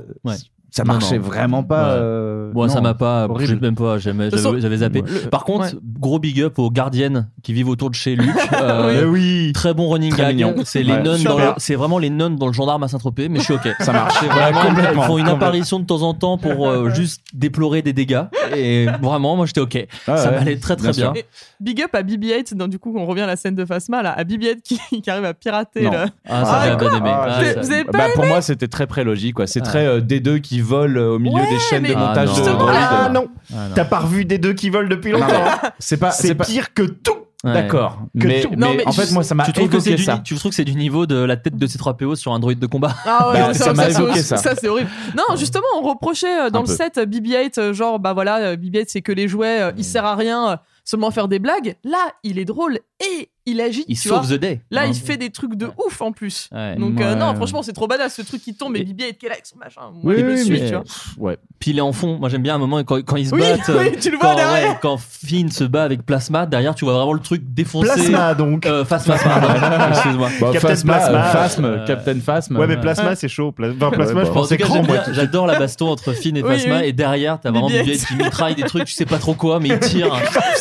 ça 0.71 0.85
marchait 0.85 1.19
vraiment 1.19 1.63
pas. 1.63 1.91
Euh, 1.91 2.53
Moi, 2.53 2.69
ça 2.69 2.81
m'a 2.81 2.95
pas. 2.95 3.27
Horrible. 3.29 3.61
Même 3.61 3.75
pas. 3.75 3.99
J'avais 3.99 4.77
zappé. 4.79 5.03
Par 5.31 5.45
contre, 5.45 5.75
gros 5.83 6.19
big 6.19 6.41
up 6.43 6.59
aux 6.59 6.71
gardiennes 6.71 7.29
qui 7.43 7.53
vivent 7.53 7.69
autour 7.69 7.91
de 7.91 7.95
chez 7.95 8.17
Luc. 8.17 8.29
Euh, 8.59 9.03
eh 9.03 9.05
oui. 9.05 9.53
Très 9.55 9.73
bon 9.73 9.89
running 9.89 10.11
très 10.11 10.35
gag. 10.35 10.63
C'est 10.65 10.83
les 10.83 10.93
ouais. 10.93 11.03
nonnes. 11.03 11.21
C'est 11.59 11.77
vraiment 11.77 11.99
les 11.99 12.11
nonnes 12.11 12.37
dans 12.37 12.47
le 12.47 12.53
gendarme 12.53 12.83
à 12.83 12.89
Saint-Tropez. 12.89 13.29
Mais 13.29 13.39
je 13.39 13.45
suis 13.45 13.55
ok. 13.55 13.69
Ça 13.79 13.93
marchait 13.93 14.27
vraiment. 14.27 14.61
Ils 14.93 15.03
font 15.03 15.19
une 15.19 15.29
apparition 15.29 15.79
de 15.79 15.85
temps 15.85 16.03
en 16.03 16.15
temps 16.15 16.39
pour 16.39 16.69
euh, 16.69 16.91
juste 16.91 17.23
déplorer 17.35 17.83
des 17.83 17.93
dégâts 17.93 18.25
et 18.57 18.87
vraiment, 19.03 19.37
moi 19.37 19.47
j'étais 19.47 19.61
ok. 19.61 19.87
Ah 20.07 20.17
ça 20.17 20.31
ouais. 20.31 20.39
m'allait 20.39 20.59
très 20.59 20.77
très 20.77 20.93
bien. 20.93 21.13
Big 21.61 21.83
up 21.83 21.95
à 21.95 22.03
BB-8, 22.03 22.69
du 22.69 22.79
coup, 22.79 22.95
on 22.97 23.07
revient 23.07 23.23
à 23.23 23.27
la 23.27 23.37
scène 23.37 23.55
de 23.55 23.65
Fasma, 23.65 24.03
là, 24.03 24.13
à 24.13 24.25
BB-8 24.25 24.63
qui, 24.63 24.79
qui, 25.03 25.11
arrive 25.11 25.25
à 25.25 25.35
pirater. 25.35 25.83
Non. 25.83 25.91
Le... 25.91 25.99
Ah, 26.29 26.45
ça 26.45 26.61
ah, 26.63 26.77
quoi 26.77 26.97
aimé. 26.97 27.11
Ah, 27.13 27.41
ah, 27.41 27.85
bah, 27.93 28.05
pour 28.15 28.27
moi, 28.27 28.43
c'était 28.43 28.69
très 28.69 28.87
très 28.87 29.05
logique. 29.05 29.35
Quoi. 29.35 29.47
C'est 29.47 29.61
très 29.61 29.87
euh, 29.87 30.01
des 30.01 30.21
deux 30.21 30.39
qui 30.39 30.61
volent 30.61 31.15
au 31.15 31.19
milieu 31.19 31.43
des 31.43 31.59
chaînes 31.59 31.85
de 31.85 31.95
montage. 31.95 32.31
Ah 32.71 33.11
non, 33.13 33.29
t'as 33.75 33.85
pas 33.85 34.01
revu 34.01 34.25
des 34.25 34.39
deux 34.39 34.53
qui 34.53 34.71
volent 34.71 34.89
depuis 34.89 35.13
longtemps. 35.13 35.45
c'est 35.79 36.35
pire 36.35 36.75
que 36.75 36.83
tout 36.83 37.28
D'accord. 37.45 38.01
Mais, 38.15 38.41
tu... 38.41 38.49
en 38.85 38.93
fait, 38.93 39.13
moi, 39.13 39.23
ça 39.23 39.35
m'a 39.37 39.47
évoqué 39.47 39.97
ça. 39.97 40.19
Tu 40.19 40.35
trouves 40.35 40.51
que 40.51 40.57
c'est 40.57 40.65
du 40.65 40.75
niveau 40.75 41.07
de 41.07 41.17
la 41.17 41.37
tête 41.37 41.57
de 41.57 41.67
C3PO 41.67 42.17
sur 42.17 42.33
un 42.33 42.41
droïde 42.41 42.59
de 42.59 42.67
combat? 42.67 42.97
Ah 43.07 43.31
ouais, 43.31 43.41
bah, 43.41 43.55
ça 43.55 43.73
m'a 43.73 43.89
évoqué 43.89 44.23
ça. 44.23 44.39
Ça, 44.39 44.57
c'est 44.57 44.69
horrible. 44.69 44.91
Non, 45.17 45.37
justement, 45.37 45.67
on 45.77 45.83
reprochait 45.83 46.47
euh, 46.47 46.51
dans 46.51 46.63
le 46.63 46.67
set 46.67 46.99
euh, 46.99 47.07
BB-8, 47.07 47.61
euh, 47.61 47.73
genre, 47.73 48.01
bah 48.01 48.13
voilà, 48.13 48.57
BB-8, 48.57 48.87
c'est 48.89 49.03
que 49.03 49.13
les 49.13 49.29
jouets, 49.29 49.73
il 49.77 49.85
sert 49.85 50.05
à 50.05 50.17
rien, 50.17 50.59
seulement 50.85 51.09
à 51.09 51.11
faire 51.13 51.29
des 51.29 51.39
blagues. 51.39 51.77
Là, 51.85 52.13
il 52.25 52.41
est 52.41 52.45
drôle, 52.45 52.81
et 53.01 53.31
il 53.47 53.61
agit. 53.61 53.85
Il 53.89 53.97
sauve 53.97 54.27
vois. 54.27 54.37
The 54.37 54.41
Day. 54.41 54.61
Là, 54.71 54.87
il 54.87 54.95
fait 54.95 55.17
des 55.17 55.31
trucs 55.31 55.55
de 55.55 55.69
ouf 55.87 56.01
en 56.01 56.13
plus. 56.13 56.49
Ouais. 56.53 56.77
Donc, 56.77 57.01
euh, 57.01 57.15
non, 57.15 57.31
euh, 57.31 57.35
franchement, 57.35 57.63
c'est 57.63 57.73
trop 57.73 57.87
badass 57.87 58.15
ce 58.15 58.23
truc 58.23 58.43
qui 58.43 58.55
tombe 58.55 58.77
et 58.77 58.85
Bibi 58.85 59.05
avec 59.05 59.19
Kellex, 59.19 59.55
machin. 59.57 59.91
Moi, 60.03 60.15
oui, 60.15 60.21
je 60.21 60.25
oui, 60.25 60.45
suis, 60.45 60.61
mais... 60.61 60.69
tu 60.69 60.75
vois. 60.75 60.85
Ouais. 61.19 61.39
Puis 61.59 61.73
il 61.73 61.79
est 61.79 61.83
en 61.83 61.93
fond. 61.93 62.19
Moi, 62.19 62.29
j'aime 62.29 62.43
bien 62.43 62.55
un 62.55 62.59
moment 62.59 62.83
quand, 62.85 63.03
quand 63.03 63.17
ils 63.17 63.29
se 63.29 63.35
oui, 63.35 63.41
battent. 63.41 63.69
Oui, 63.69 63.99
tu 64.01 64.11
le 64.11 64.19
vois 64.19 64.31
quand, 64.31 64.37
derrière. 64.37 64.81
quand 64.81 64.97
Finn 64.99 65.51
se 65.51 65.65
bat 65.65 65.83
avec 65.83 66.05
Plasma, 66.05 66.47
derrière, 66.47 66.75
tu 66.75 66.85
vois 66.85 66.95
vraiment 66.95 67.13
le 67.13 67.21
truc 67.21 67.43
défoncé. 67.45 67.89
Plasma, 67.89 68.35
donc. 68.35 68.67
Euh, 68.67 68.85
Phasma, 68.85 69.17
Plasma, 69.17 69.89
excuse-moi. 69.91 70.29
Bah, 70.41 70.51
Captain 70.53 70.69
Plasma. 70.69 71.23
Phasma, 71.23 71.69
euh, 71.69 71.87
Captain 71.87 72.21
Phasma. 72.21 72.61
Ouais, 72.61 72.67
mais 72.67 72.77
Plasma, 72.77 73.17
c'est 73.17 73.29
chaud. 73.29 73.53
Plasma, 73.53 73.91
Plasma 73.91 74.25
je 74.25 74.31
pense 74.31 74.53
grand. 74.53 74.83
J'adore 75.13 75.47
la 75.47 75.59
baston 75.59 75.89
entre 75.89 76.13
Finn 76.13 76.37
et 76.37 76.43
Plasma. 76.43 76.85
Et 76.85 76.93
derrière, 76.93 77.41
t'as 77.41 77.51
vraiment 77.51 77.69
Bibi 77.69 77.99
qui 77.99 78.17
mitraille 78.17 78.55
des 78.55 78.65
trucs, 78.65 78.85
tu 78.85 78.93
sais 78.93 79.07
pas 79.07 79.19
trop 79.19 79.35
quoi, 79.35 79.61
mais 79.61 79.69
il 79.69 79.79
tire. 79.81 80.09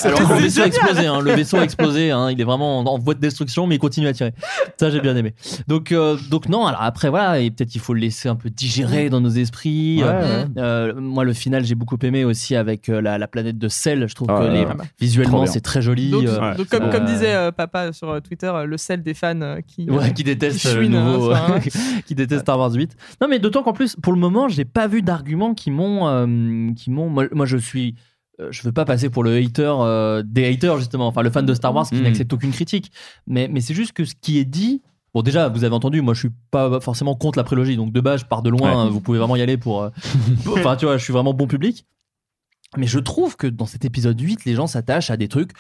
Hein. 0.08 0.10
Le 0.30 0.42
vaisseau 0.42 0.62
a 0.62 0.68
explosé. 0.68 1.08
Le 1.08 1.36
vaisseau 1.36 1.58
a 1.58 1.64
explosé. 1.64 2.12
Hein, 2.28 2.32
il 2.32 2.42
est 2.42 2.44
vraiment 2.44 2.80
en, 2.80 3.00
voie 3.00 3.14
de 3.14 3.20
destruction, 3.20 3.68
mais 3.68 3.76
il 3.76 3.80
continue 3.80 4.08
à 4.08 4.14
tirer. 4.14 4.34
Ça, 4.78 4.90
j'ai 4.90 5.00
bien 5.00 5.16
aimé. 5.16 5.34
Donc, 5.68 5.92
euh, 5.92 6.18
donc 6.30 6.50
non. 6.50 6.66
Alors 6.68 6.82
après, 6.82 7.10
voilà, 7.10 7.40
et 7.40 7.50
peut-être 7.50 7.74
il 7.76 7.82
faut 7.82 7.94
le 7.94 8.00
laisser 8.00 8.30
un 8.30 8.36
peu 8.36 8.50
digérer 8.50 9.10
dans 9.10 9.22
nos 9.22 9.30
esprits. 9.30 10.02
Euh, 10.04 10.46
euh, 10.58 10.94
moi, 10.96 11.24
le 11.24 11.34
final, 11.34 11.64
j'ai 11.64 11.76
beaucoup 11.76 11.98
aimé 12.04 12.24
aussi 12.24 12.56
avec 12.56 12.88
la, 12.88 13.28
planète 13.28 13.58
de 13.58 13.68
sel. 13.68 14.08
Je 14.08 14.16
trouve 14.16 14.30
ah 14.32 14.40
que 14.40 14.84
visuellement, 15.00 15.46
c'est 15.46 15.62
très 15.62 15.82
joli. 15.82 16.14
Comme, 16.70 17.06
disait 17.06 17.52
papa 17.52 17.94
sur 17.94 18.22
Twitter, 18.22 18.52
le 18.66 18.78
sel 18.78 19.02
des 19.02 19.14
fans 19.14 19.58
qui 19.66 19.88
qui 20.16 20.24
détestent 20.24 20.66
hein, 20.68 21.60
Star 22.40 22.60
Wars 22.60 22.74
8. 22.74 22.96
Non, 23.22 23.28
mais 23.28 23.40
d'autant 23.40 23.64
qu'en 23.64 23.74
plus, 23.74 23.96
pour 24.02 24.14
le 24.14 24.20
moment, 24.20 24.48
j'ai 24.48 24.66
pas 24.66 24.88
vu 24.88 25.02
d'arguments 25.02 25.54
qui 25.54 25.72
m'ont, 25.72 26.74
qui 26.76 26.92
m'ont. 26.92 27.10
Moi, 27.10 27.46
je 27.46 27.58
suis 27.58 27.96
euh, 28.40 28.50
je 28.52 28.62
veux 28.62 28.72
pas 28.72 28.86
passer 28.86 29.10
pour 29.10 29.24
le 29.24 29.36
hater 29.38 29.74
euh, 29.80 30.24
des 30.24 30.48
haters 30.48 30.78
justement, 30.78 31.08
enfin 31.08 31.24
le 31.24 31.32
fan 31.32 31.46
de 31.46 31.54
Star 31.54 31.74
Wars 31.74 31.88
qui 31.88 31.96
mm. 31.96 32.04
n'accepte 32.04 32.34
aucune 32.34 32.52
critique. 32.52 32.92
Mais, 33.26 33.48
mais 33.48 33.62
c'est 33.62 33.74
juste 33.74 33.94
que 33.94 34.06
ce 34.06 34.14
qui 34.20 34.38
est 34.38 34.46
dit, 34.46 34.84
bon 35.14 35.22
déjà 35.22 35.50
vous 35.50 35.64
avez 35.64 35.74
entendu, 35.74 36.02
moi 36.02 36.14
je 36.14 36.20
suis 36.20 36.32
pas 36.52 36.80
forcément 36.80 37.16
contre 37.16 37.40
la 37.40 37.44
prélogie, 37.44 37.78
donc 37.78 37.92
de 37.92 38.02
base 38.02 38.22
je 38.22 38.26
pars 38.26 38.44
de 38.44 38.50
loin, 38.50 38.84
hein. 38.84 38.90
vous 38.90 39.02
pouvez 39.02 39.18
vraiment 39.18 39.36
y 39.36 39.42
aller 39.42 39.56
euh, 39.56 39.58
pour, 39.58 39.92
enfin 40.54 40.76
tu 40.76 40.86
vois, 40.86 40.98
je 40.98 41.04
suis 41.04 41.14
vraiment 41.14 41.34
bon 41.34 41.48
public. 41.48 41.86
Mais 42.76 42.86
je 42.86 43.00
trouve 43.00 43.38
que 43.38 43.48
dans 43.48 43.66
cet 43.66 43.86
épisode 43.86 44.20
8, 44.20 44.44
les 44.46 44.54
gens 44.54 44.68
s'attachent 44.68 45.10
à 45.10 45.16
des 45.16 45.30
trucs. 45.30 45.52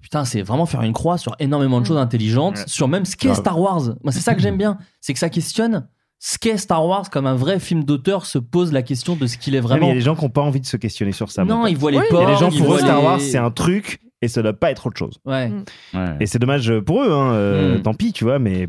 Putain, 0.00 0.24
c'est 0.24 0.40
vraiment 0.40 0.64
faire 0.64 0.82
une 0.82 0.94
croix 0.94 1.18
sur 1.18 1.36
énormément 1.38 1.78
de 1.78 1.84
mm. 1.84 1.88
choses 1.88 1.98
intelligentes, 1.98 2.56
sur 2.66 2.88
même 2.88 3.04
ce 3.04 3.14
qu'est 3.14 3.34
Star 3.34 3.60
Wars. 3.60 3.94
Moi, 4.02 4.10
c'est 4.10 4.20
ça 4.20 4.34
que 4.34 4.40
j'aime 4.40 4.56
bien, 4.58 4.78
c'est 5.00 5.12
que 5.12 5.18
ça 5.18 5.28
questionne 5.28 5.86
ce 6.18 6.38
qu'est 6.38 6.56
Star 6.56 6.86
Wars 6.86 7.10
comme 7.10 7.26
un 7.26 7.34
vrai 7.34 7.60
film 7.60 7.84
d'auteur 7.84 8.26
se 8.26 8.38
pose 8.38 8.72
la 8.72 8.82
question 8.82 9.16
de 9.16 9.26
ce 9.26 9.36
qu'il 9.36 9.54
est 9.54 9.60
vraiment. 9.60 9.86
Il 9.86 9.88
y 9.90 9.92
a 9.92 9.94
des 9.94 10.00
gens 10.00 10.16
qui 10.16 10.24
n'ont 10.24 10.30
pas 10.30 10.42
envie 10.42 10.60
de 10.60 10.66
se 10.66 10.76
questionner 10.76 11.12
sur 11.12 11.30
ça. 11.30 11.44
Non, 11.44 11.66
ils 11.66 11.76
voient 11.76 11.90
les 11.90 11.98
oui. 11.98 12.04
Il 12.10 12.16
y 12.16 12.22
a 12.22 12.26
des 12.26 12.36
gens 12.36 12.50
pour 12.50 12.74
eux. 12.74 12.78
Star 12.78 13.02
Wars, 13.02 13.20
c'est 13.20 13.38
un 13.38 13.50
truc 13.50 14.00
et 14.22 14.28
ça 14.28 14.42
doit 14.42 14.54
pas 14.54 14.70
être 14.70 14.86
autre 14.86 14.98
chose. 14.98 15.18
Ouais. 15.24 15.52
Et 16.20 16.26
c'est 16.26 16.38
dommage 16.38 16.72
pour 16.80 17.02
eux, 17.02 17.12
hein, 17.12 17.32
euh, 17.32 17.78
mm. 17.78 17.82
tant 17.82 17.94
pis, 17.94 18.12
tu 18.12 18.24
vois, 18.24 18.38
mais. 18.38 18.68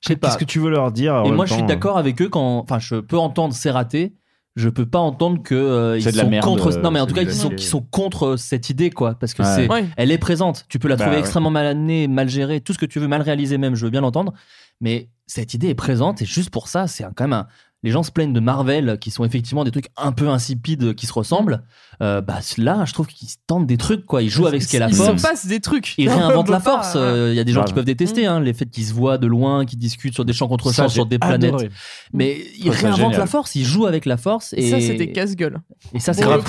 Je 0.00 0.08
sais 0.08 0.16
pas. 0.16 0.28
Qu'est-ce 0.28 0.38
que 0.38 0.44
tu 0.44 0.58
veux 0.58 0.70
leur 0.70 0.90
dire 0.92 1.22
Et 1.24 1.30
moi, 1.30 1.46
je 1.46 1.52
suis 1.52 1.62
hein 1.62 1.66
d'accord 1.66 1.98
avec 1.98 2.20
eux 2.20 2.28
quand. 2.28 2.58
Enfin, 2.58 2.78
je 2.78 2.96
peux 2.96 3.18
entendre 3.18 3.54
c'est 3.54 3.70
raté. 3.70 4.14
Je 4.54 4.68
peux 4.68 4.84
pas 4.84 4.98
entendre 4.98 5.42
que 5.42 5.54
euh, 5.54 5.96
ils 5.96 6.12
sont 6.12 6.28
merde, 6.28 6.44
contre. 6.44 6.78
Non, 6.80 6.90
mais 6.90 7.00
en 7.00 7.06
tout 7.06 7.14
cas, 7.14 7.22
ils 7.22 7.32
sont, 7.32 7.48
qui 7.48 7.64
sont 7.64 7.80
contre 7.80 8.36
cette 8.36 8.68
idée, 8.68 8.90
quoi, 8.90 9.14
parce 9.14 9.32
que 9.32 9.42
c'est, 9.44 9.66
elle 9.96 10.10
est 10.10 10.18
présente. 10.18 10.66
Tu 10.68 10.78
peux 10.78 10.88
la 10.88 10.96
trouver 10.96 11.18
extrêmement 11.18 11.50
mal 11.50 11.66
amenée, 11.66 12.06
mal 12.06 12.28
gérée, 12.28 12.60
tout 12.60 12.74
ce 12.74 12.78
que 12.78 12.84
tu 12.84 12.98
veux, 12.98 13.08
mal 13.08 13.22
réalisée 13.22 13.56
même. 13.56 13.74
Je 13.74 13.84
veux 13.84 13.90
bien 13.90 14.02
l'entendre, 14.02 14.34
mais 14.80 15.08
cette 15.32 15.54
idée 15.54 15.68
est 15.68 15.74
présente 15.74 16.20
et 16.20 16.26
juste 16.26 16.50
pour 16.50 16.68
ça, 16.68 16.86
c'est 16.86 17.04
quand 17.16 17.24
même 17.24 17.32
un, 17.32 17.46
les 17.82 17.90
gens 17.90 18.02
se 18.02 18.10
plaignent 18.12 18.32
de 18.32 18.40
Marvel, 18.40 18.98
qui 19.00 19.10
sont 19.10 19.24
effectivement 19.24 19.64
des 19.64 19.70
trucs 19.70 19.88
un 19.96 20.12
peu 20.12 20.28
insipides 20.28 20.94
qui 20.94 21.06
se 21.06 21.12
ressemblent. 21.12 21.62
Euh, 22.00 22.20
bah 22.20 22.38
là, 22.58 22.84
je 22.84 22.92
trouve 22.92 23.06
qu'ils 23.06 23.28
tentent 23.46 23.66
des 23.66 23.76
trucs, 23.76 24.06
quoi. 24.06 24.22
Ils 24.22 24.28
jouent 24.30 24.46
avec 24.46 24.62
ce 24.62 24.68
qu'est 24.68 24.78
la 24.78 24.88
Il 24.88 24.94
force. 24.94 25.16
se 25.20 25.22
passe 25.26 25.46
des 25.46 25.60
trucs. 25.60 25.94
Ils 25.98 26.08
réinventent 26.10 26.48
la 26.48 26.60
force. 26.60 26.94
ouais. 26.94 27.00
Euh, 27.00 27.30
Il 27.32 27.36
y 27.36 27.40
a 27.40 27.44
des 27.44 27.52
gens 27.52 27.60
Voilà. 27.60 27.68
qui 27.68 27.74
peuvent 27.74 27.84
détester 27.84 28.26
hein, 28.26 28.40
les 28.40 28.52
faits 28.54 28.70
qu'ils 28.70 28.84
se 28.84 28.94
voient 28.94 29.18
de 29.18 29.26
loin, 29.26 29.64
qu'ils 29.64 29.78
discutent 29.78 30.14
sur 30.14 30.24
des 30.24 30.32
champs 30.32 30.48
contre 30.48 30.72
champs, 30.72 30.88
sur 30.88 31.06
des 31.06 31.18
planètes. 31.18 31.50
adoré. 31.50 31.70
Mais 32.12 32.38
ils 32.58 32.70
réinventent 32.70 33.16
la 33.18 33.26
force, 33.26 33.54
ils 33.54 33.64
jouent 33.64 33.86
avec 33.86 34.06
la 34.06 34.16
force. 34.16 34.52
Et 34.56 34.70
Ça, 34.70 34.80
c'était 34.80 35.12
casse-gueule. 35.12 35.58
Et 35.94 36.00
ça, 36.00 36.12
c'est 36.12 36.22
grave 36.22 36.42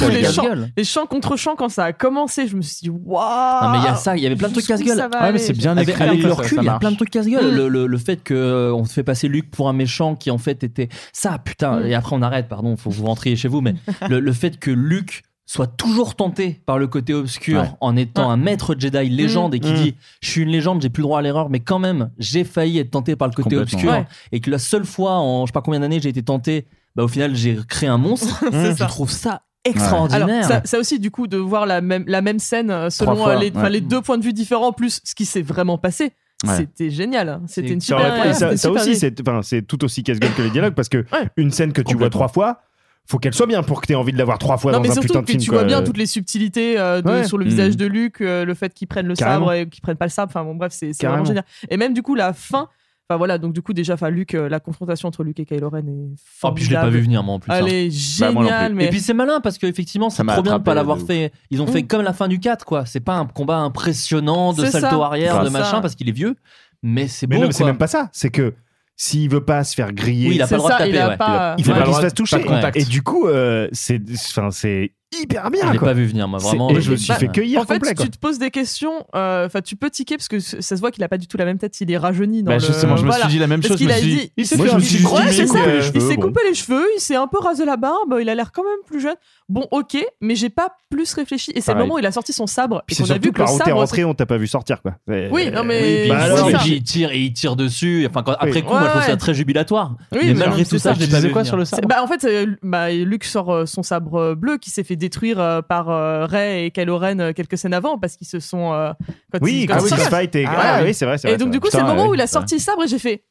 les 0.75 0.83
chants 0.83 1.05
contre 1.05 1.35
chants, 1.37 1.55
quand 1.55 1.69
ça 1.69 1.85
a 1.85 1.93
commencé, 1.93 2.47
je 2.47 2.55
me 2.55 2.61
suis 2.61 2.77
dit, 2.83 2.89
waouh! 2.89 3.63
Non 3.63 3.71
mais 3.71 3.77
il 3.79 3.83
y 3.83 3.87
a 3.87 3.95
ça, 3.95 4.15
il 4.17 4.23
y 4.23 4.25
avait 4.25 4.35
plein 4.35 4.47
de 4.49 4.53
trucs 4.53 4.67
casse-gueule. 4.67 4.97
ça 4.97 5.07
va 5.07 5.19
aller? 5.19 5.39
avec, 5.65 6.01
avec 6.01 6.23
le 6.23 6.31
recul, 6.33 6.57
il 6.61 6.65
y 6.65 6.69
a 6.69 6.79
plein 6.79 6.91
de 6.91 6.95
trucs 6.95 7.09
casse-gueule. 7.09 7.45
Mm. 7.45 7.67
Le, 7.85 7.97
fait 7.97 8.17
que 8.17 8.33
euh, 8.33 8.83
te 8.83 8.89
fait 8.89 9.03
passer 9.03 9.27
Luc 9.27 9.49
pour 9.51 9.69
un 9.69 9.73
méchant 9.73 10.15
qui 10.15 10.31
en 10.31 10.37
fait 10.37 10.63
était 10.63 10.89
ça, 11.23 11.37
putain. 11.39 11.79
Mm. 11.79 11.85
Et 11.87 11.93
après 11.95 12.15
on 12.15 12.21
arrête, 12.21 12.47
pardon, 12.47 12.75
faut 12.77 12.89
que 12.89 12.95
vous 12.95 13.05
rentriez 13.05 13.35
chez 13.35 13.47
vous. 13.47 13.61
Mais 13.61 13.75
le, 14.09 14.19
le 14.19 14.33
fait 14.33 14.59
que 14.59 14.71
Luc 14.71 15.23
soit 15.45 15.67
toujours 15.67 16.15
tenté 16.15 16.61
par 16.65 16.77
le 16.79 16.87
côté 16.87 17.13
obscur 17.13 17.61
Ouais. 17.61 17.69
en 17.81 17.97
étant 17.97 18.29
un 18.31 18.37
maître 18.37 18.75
Jedi 18.79 19.09
légende 19.09 19.53
et 19.53 19.59
qui 19.59 19.71
Mm. 19.71 19.75
dit 19.75 19.95
je 20.21 20.29
suis 20.29 20.41
une 20.43 20.49
légende 20.49 20.81
j'ai 20.81 20.89
plus 20.89 21.01
le 21.01 21.07
droit 21.07 21.19
à 21.19 21.21
l'erreur 21.21 21.49
mais 21.49 21.59
quand 21.59 21.79
même 21.79 22.09
j'ai 22.17 22.45
failli 22.45 22.79
être 22.79 22.91
tenté 22.91 23.17
par 23.17 23.27
le 23.27 23.33
côté 23.33 23.57
obscur 23.57 23.91
Ouais. 23.91 24.05
et 24.31 24.39
que 24.39 24.49
la 24.49 24.57
seule 24.57 24.85
fois 24.85 25.15
en 25.19 25.45
je 25.45 25.49
sais 25.49 25.53
pas 25.53 25.61
combien 25.61 25.81
d'années 25.81 25.99
j'ai 25.99 26.07
été 26.09 26.23
tenté 26.23 26.65
bah 26.95 27.03
au 27.03 27.09
final 27.09 27.35
j'ai 27.35 27.57
créé 27.67 27.89
un 27.89 27.97
monstre 27.97 28.41
je 28.53 28.73
ça. 28.73 28.85
trouve 28.85 29.11
ça 29.11 29.29
Alors, 29.31 29.41
extraordinaire 29.65 30.45
ça, 30.45 30.61
ça 30.63 30.79
aussi, 30.79 30.97
du 30.99 31.11
coup, 31.11 31.27
de 31.27 31.37
voir 31.37 31.65
la 31.65 31.81
même, 31.81 32.03
la 32.07 32.21
même 32.21 32.39
scène 32.39 32.69
euh, 32.71 32.89
selon 32.89 33.15
fois, 33.17 33.35
euh, 33.35 33.39
les, 33.39 33.49
enfin, 33.51 33.63
ouais. 33.63 33.69
les 33.69 33.81
deux 33.81 34.01
points 34.01 34.17
de 34.17 34.23
vue 34.23 34.33
différents, 34.33 34.71
plus 34.73 34.99
ce 35.03 35.13
qui 35.15 35.25
s'est 35.25 35.41
vraiment 35.41 35.77
passé, 35.77 36.11
Ouais. 36.47 36.57
c'était 36.57 36.89
génial. 36.89 37.29
hein. 37.29 37.41
C'était 37.47 37.69
une 37.69 37.81
Ça, 37.81 37.97
super, 37.97 38.11
aurait- 38.13 38.27
ouais, 38.27 38.33
ça- 38.33 38.51
une 38.51 38.57
ça 38.57 38.67
super 38.69 38.81
aussi, 38.81 38.95
c'est 38.95 39.19
enfin, 39.21 39.41
c'est 39.41 39.61
tout 39.61 39.83
aussi 39.83 40.03
casse-gueule 40.03 40.33
que 40.33 40.41
les 40.41 40.49
dialogues 40.49 40.73
parce 40.75 40.89
que 40.89 40.97
Ouais. 41.13 41.27
une 41.37 41.51
scène 41.51 41.71
que 41.73 41.81
tu 41.81 41.95
vois 41.95 42.09
trois 42.09 42.27
fois, 42.27 42.61
faut 43.05 43.17
qu'elle 43.19 43.33
soit 43.33 43.47
bien 43.47 43.63
pour 43.63 43.81
que 43.81 43.87
tu 43.87 43.93
aies 43.93 43.95
envie 43.97 44.13
de 44.13 44.17
la 44.17 44.23
voir 44.25 44.37
trois 44.39 44.57
fois 44.57 44.71
Non, 44.71 44.77
dans 44.77 44.83
mais 44.83 44.89
un 44.89 44.93
surtout 44.93 45.07
putain 45.07 45.19
de 45.21 45.25
que 45.25 45.31
film. 45.31 45.43
tu 45.43 45.49
quoi. 45.49 45.59
vois 45.59 45.67
bien 45.67 45.83
toutes 45.83 45.97
les 45.97 46.05
subtilités 46.05 46.79
euh, 46.79 47.01
de- 47.01 47.09
Ouais. 47.09 47.23
sur 47.25 47.37
le 47.37 47.43
Mm. 47.45 47.49
visage 47.49 47.77
de 47.77 47.85
Luc, 47.85 48.21
euh, 48.21 48.45
le 48.45 48.53
fait 48.53 48.73
qu'ils 48.73 48.87
prennent 48.87 49.07
le 49.07 49.15
Carrément. 49.15 49.47
sabre 49.47 49.53
et 49.53 49.67
qu'ils 49.69 49.81
prennent 49.81 49.97
pas 49.97 50.05
le 50.05 50.11
sabre. 50.11 50.31
Enfin 50.31 50.43
bon, 50.45 50.55
bref, 50.55 50.71
c'est 50.73 50.91
vraiment 51.05 51.25
génial. 51.25 51.43
Et 51.69 51.77
même 51.77 51.93
du 51.93 52.01
coup, 52.01 52.15
la 52.15 52.31
fin. 52.33 52.69
Enfin 53.09 53.17
voilà, 53.17 53.37
donc 53.37 53.53
du 53.53 53.61
coup 53.61 53.73
déjà, 53.73 53.95
enfin 53.95 54.09
Luc, 54.09 54.33
euh, 54.33 54.47
la 54.47 54.59
confrontation 54.61 55.09
entre 55.09 55.23
Luc 55.25 55.37
et 55.39 55.45
Kylo 55.45 55.69
Ren 55.69 55.79
est 55.79 55.83
oh 55.89 56.15
formidable. 56.39 56.55
puis 56.55 56.63
je 56.65 56.69
l'ai 56.69 56.75
pas 56.77 56.89
vu 56.89 57.01
venir 57.01 57.21
moi 57.21 57.35
en 57.35 57.39
plus 57.39 57.51
hein. 57.51 57.57
Elle 57.59 57.73
est 57.73 58.19
Bah, 58.19 58.31
moi 58.31 58.43
géniale, 58.43 58.73
mais 58.75 58.85
Et 58.85 58.89
puis 58.89 59.01
c'est 59.01 59.13
malin 59.13 59.41
parce 59.41 59.57
qu'effectivement 59.57 60.09
c'est 60.09 60.23
trop 60.25 60.41
bien 60.41 60.57
de 60.57 60.63
pas 60.63 60.73
l'avoir 60.73 60.99
fait. 60.99 61.33
Ils 61.49 61.61
ont 61.61 61.67
fait 61.67 61.81
Mm. 61.83 61.87
comme 61.87 62.01
la 62.01 62.13
fin 62.13 62.27
du 62.29 62.39
4 62.39 62.63
quoi. 62.65 62.85
C'est 62.85 63.01
pas 63.01 63.15
un 63.15 63.25
combat 63.25 63.57
impressionnant 63.57 64.53
de 64.53 64.65
salto 64.65 64.99
ça. 64.99 65.05
arrière, 65.05 65.43
de 65.43 65.49
machin 65.49 65.71
ça. 65.71 65.81
parce 65.81 65.95
qu'il 65.95 66.07
est 66.07 66.13
vieux. 66.13 66.35
Mais 66.81 67.07
c'est 67.09 67.27
Mais 67.27 67.35
beau 67.35 67.41
non, 67.41 67.47
mais 67.47 67.53
c'est 67.53 67.65
même 67.65 67.77
pas 67.77 67.87
ça. 67.87 68.09
C'est 68.13 68.29
que 68.29 68.53
s'il 68.95 69.29
veut 69.29 69.43
pas 69.43 69.63
se 69.65 69.73
faire 69.75 69.91
griller, 69.91 70.29
Oui, 70.29 70.35
il 70.35 70.41
a 70.41 70.47
pas 70.47 70.55
le 70.55 70.59
droit 70.59 70.71
de 70.71 70.77
ça, 70.77 70.87
il 70.87 70.93
taper. 70.93 71.03
a 71.03 71.09
ouais. 71.09 71.17
pas- 71.17 71.55
il 71.57 71.63
faut 71.65 71.71
Ouais. 71.71 71.77
pas 71.79 71.83
qu'il 71.85 71.93
se 71.95 72.01
fasse 72.01 72.13
toucher. 72.13 72.45
Et 72.75 72.85
du 72.85 73.01
coup, 73.03 73.27
euh, 73.27 73.67
c'est 73.73 73.99
enfin, 74.29 74.49
c'est 74.51 74.91
hyper 75.21 75.49
bien. 75.51 75.67
Je 75.67 75.71
l'ai 75.73 75.79
pas 75.79 75.93
vu 75.93 76.05
venir 76.05 76.27
moi 76.27 76.39
vraiment. 76.39 76.71
moi, 76.71 76.79
je 76.79 76.91
me 76.91 76.95
suis 76.95 77.13
fait 77.13 77.27
cueillir 77.27 77.61
En 77.61 77.65
fait, 77.65 77.75
complet. 77.79 77.95
tu 77.95 78.09
te 78.09 78.17
poses 78.17 78.39
des 78.39 78.51
questions, 78.51 79.05
euh, 79.15 79.45
enfin, 79.45 79.61
tu 79.61 79.75
peux 79.75 79.89
tiquer 79.89 80.17
parce 80.17 80.27
que 80.27 80.39
ça 80.39 80.61
se 80.61 80.79
voit 80.81 80.91
qu'il 80.91 81.03
a 81.03 81.07
pas 81.09 81.17
du 81.17 81.27
tout 81.27 81.37
la 81.37 81.45
même 81.45 81.57
tête. 81.57 81.79
Il 81.81 81.91
est 81.91 81.97
rajeuni 81.97 82.43
dans 82.43 82.51
Bah, 82.51 82.57
le. 82.57 82.63
justement, 82.65 82.97
je 82.97 83.03
me 83.03 83.07
Voilà. 83.07 83.25
suis 83.25 83.33
dit 83.33 83.39
la 83.39 83.47
même 83.47 83.59
Parce 83.61 83.69
chose. 83.73 83.77
je 83.79 83.85
qu'il 83.85 83.87
me 83.87 83.93
a 83.93 83.97
suis 83.97 84.07
dit- 84.07 84.15
dit- 84.15 84.31
il 84.37 84.47
s'est 84.47 84.57
me 84.57 84.63
dit, 84.63 84.69
Il 84.69 84.83
cheveux, 84.83 85.99
s'est 85.99 86.15
bon. 86.15 86.21
coupé 86.21 86.41
les 86.47 86.53
cheveux, 86.53 86.85
il 86.97 86.99
s'est 86.99 87.15
un 87.15 87.27
peu 87.27 87.39
rasé 87.39 87.65
la 87.65 87.77
barbe, 87.77 88.17
il 88.21 88.29
a 88.29 88.35
l'air 88.35 88.51
quand 88.51 88.63
même 88.63 88.79
plus 88.85 88.99
jeune. 89.01 89.15
Bon, 89.49 89.67
ok, 89.71 89.97
mais 90.21 90.35
j'ai 90.35 90.49
pas 90.49 90.69
plus 90.89 91.13
réfléchi. 91.13 91.51
Et 91.55 91.61
c'est 91.61 91.73
le 91.73 91.79
moment 91.79 91.95
où 91.95 91.99
il 91.99 92.05
a 92.05 92.11
sorti 92.11 92.31
son 92.33 92.47
sabre 92.47 92.77
et 92.77 92.83
Puis 92.87 92.95
c'est 92.95 93.03
qu'on 93.03 93.09
a 93.09 93.13
vu 93.15 93.23
surtout 93.23 93.33
que 93.33 93.41
le 93.41 93.43
où 93.49 93.57
t'es 93.57 93.63
sabre. 93.65 93.77
rentré, 93.79 94.03
on 94.05 94.13
t'a 94.13 94.25
pas 94.25 94.37
vu 94.37 94.47
sortir 94.47 94.81
quoi. 94.81 94.93
Oui, 95.07 95.51
non, 95.51 95.63
mais- 95.63 95.79
Et 95.79 96.01
puis, 96.03 96.09
Bah, 96.09 96.19
alors, 96.23 96.49
il 96.65 96.81
tire 96.83 97.11
et 97.11 97.19
il 97.19 97.33
tire 97.33 97.55
dessus. 97.55 98.05
Enfin, 98.09 98.23
quand- 98.23 98.33
après 98.33 98.61
coup, 98.61 98.73
Ouais, 98.73 98.79
moi 98.79 98.87
je 98.87 98.89
trouve 98.91 99.03
ça 99.03 99.17
très 99.17 99.33
jubilatoire. 99.33 99.95
Oui, 100.13 100.19
mais 100.23 100.27
mais 100.27 100.33
malgré 100.45 100.65
tout 100.65 100.77
ça, 100.79 100.93
Tu 100.93 101.07
pas 101.07 101.19
vu 101.19 101.31
quoi 101.31 101.41
venir. 101.41 101.45
sur 101.45 101.57
le 101.57 101.65
sabre 101.65 101.87
Bah, 101.87 102.01
en 102.01 102.07
fait, 102.07 102.23
euh, 102.23 102.55
bah, 102.63 102.89
Luke 102.91 103.25
sort 103.25 103.51
euh, 103.53 103.65
son 103.65 103.83
sabre 103.83 104.33
bleu 104.35 104.57
qui 104.57 104.69
s'est 104.69 104.83
fait 104.83 104.95
détruire 104.95 105.39
euh, 105.39 105.61
par 105.61 105.89
euh, 105.89 106.25
Rey 106.25 106.65
et 106.65 106.71
Kylo 106.71 106.97
Ren 106.97 107.19
euh, 107.19 107.33
quelques 107.33 107.57
scènes 107.57 107.73
avant 107.73 107.97
parce 107.97 108.15
qu'ils 108.15 108.27
se 108.27 108.39
sont. 108.39 108.73
euh, 108.73 108.91
quand 109.31 109.39
Oui, 109.41 109.61
ils, 109.63 109.67
quand 109.67 109.77
ils 109.79 109.89
s'engagent. 109.89 110.07
fight 110.09 110.35
et 110.35 110.45
Ah, 110.47 110.51
ah, 110.55 110.77
oui. 110.79 110.87
oui, 110.87 110.93
c'est 110.93 111.05
vrai. 111.05 111.17
c'est 111.17 111.31
Et 111.31 111.37
donc, 111.37 111.51
du 111.51 111.59
coup, 111.59 111.67
c'est 111.71 111.79
le 111.81 111.85
moment 111.87 112.07
où 112.07 112.13
il 112.13 112.21
a 112.21 112.27
sorti 112.27 112.55
le 112.55 112.59
sabre 112.61 112.83
et 112.83 112.87
j'ai 112.87 112.99
fait. 112.99 113.23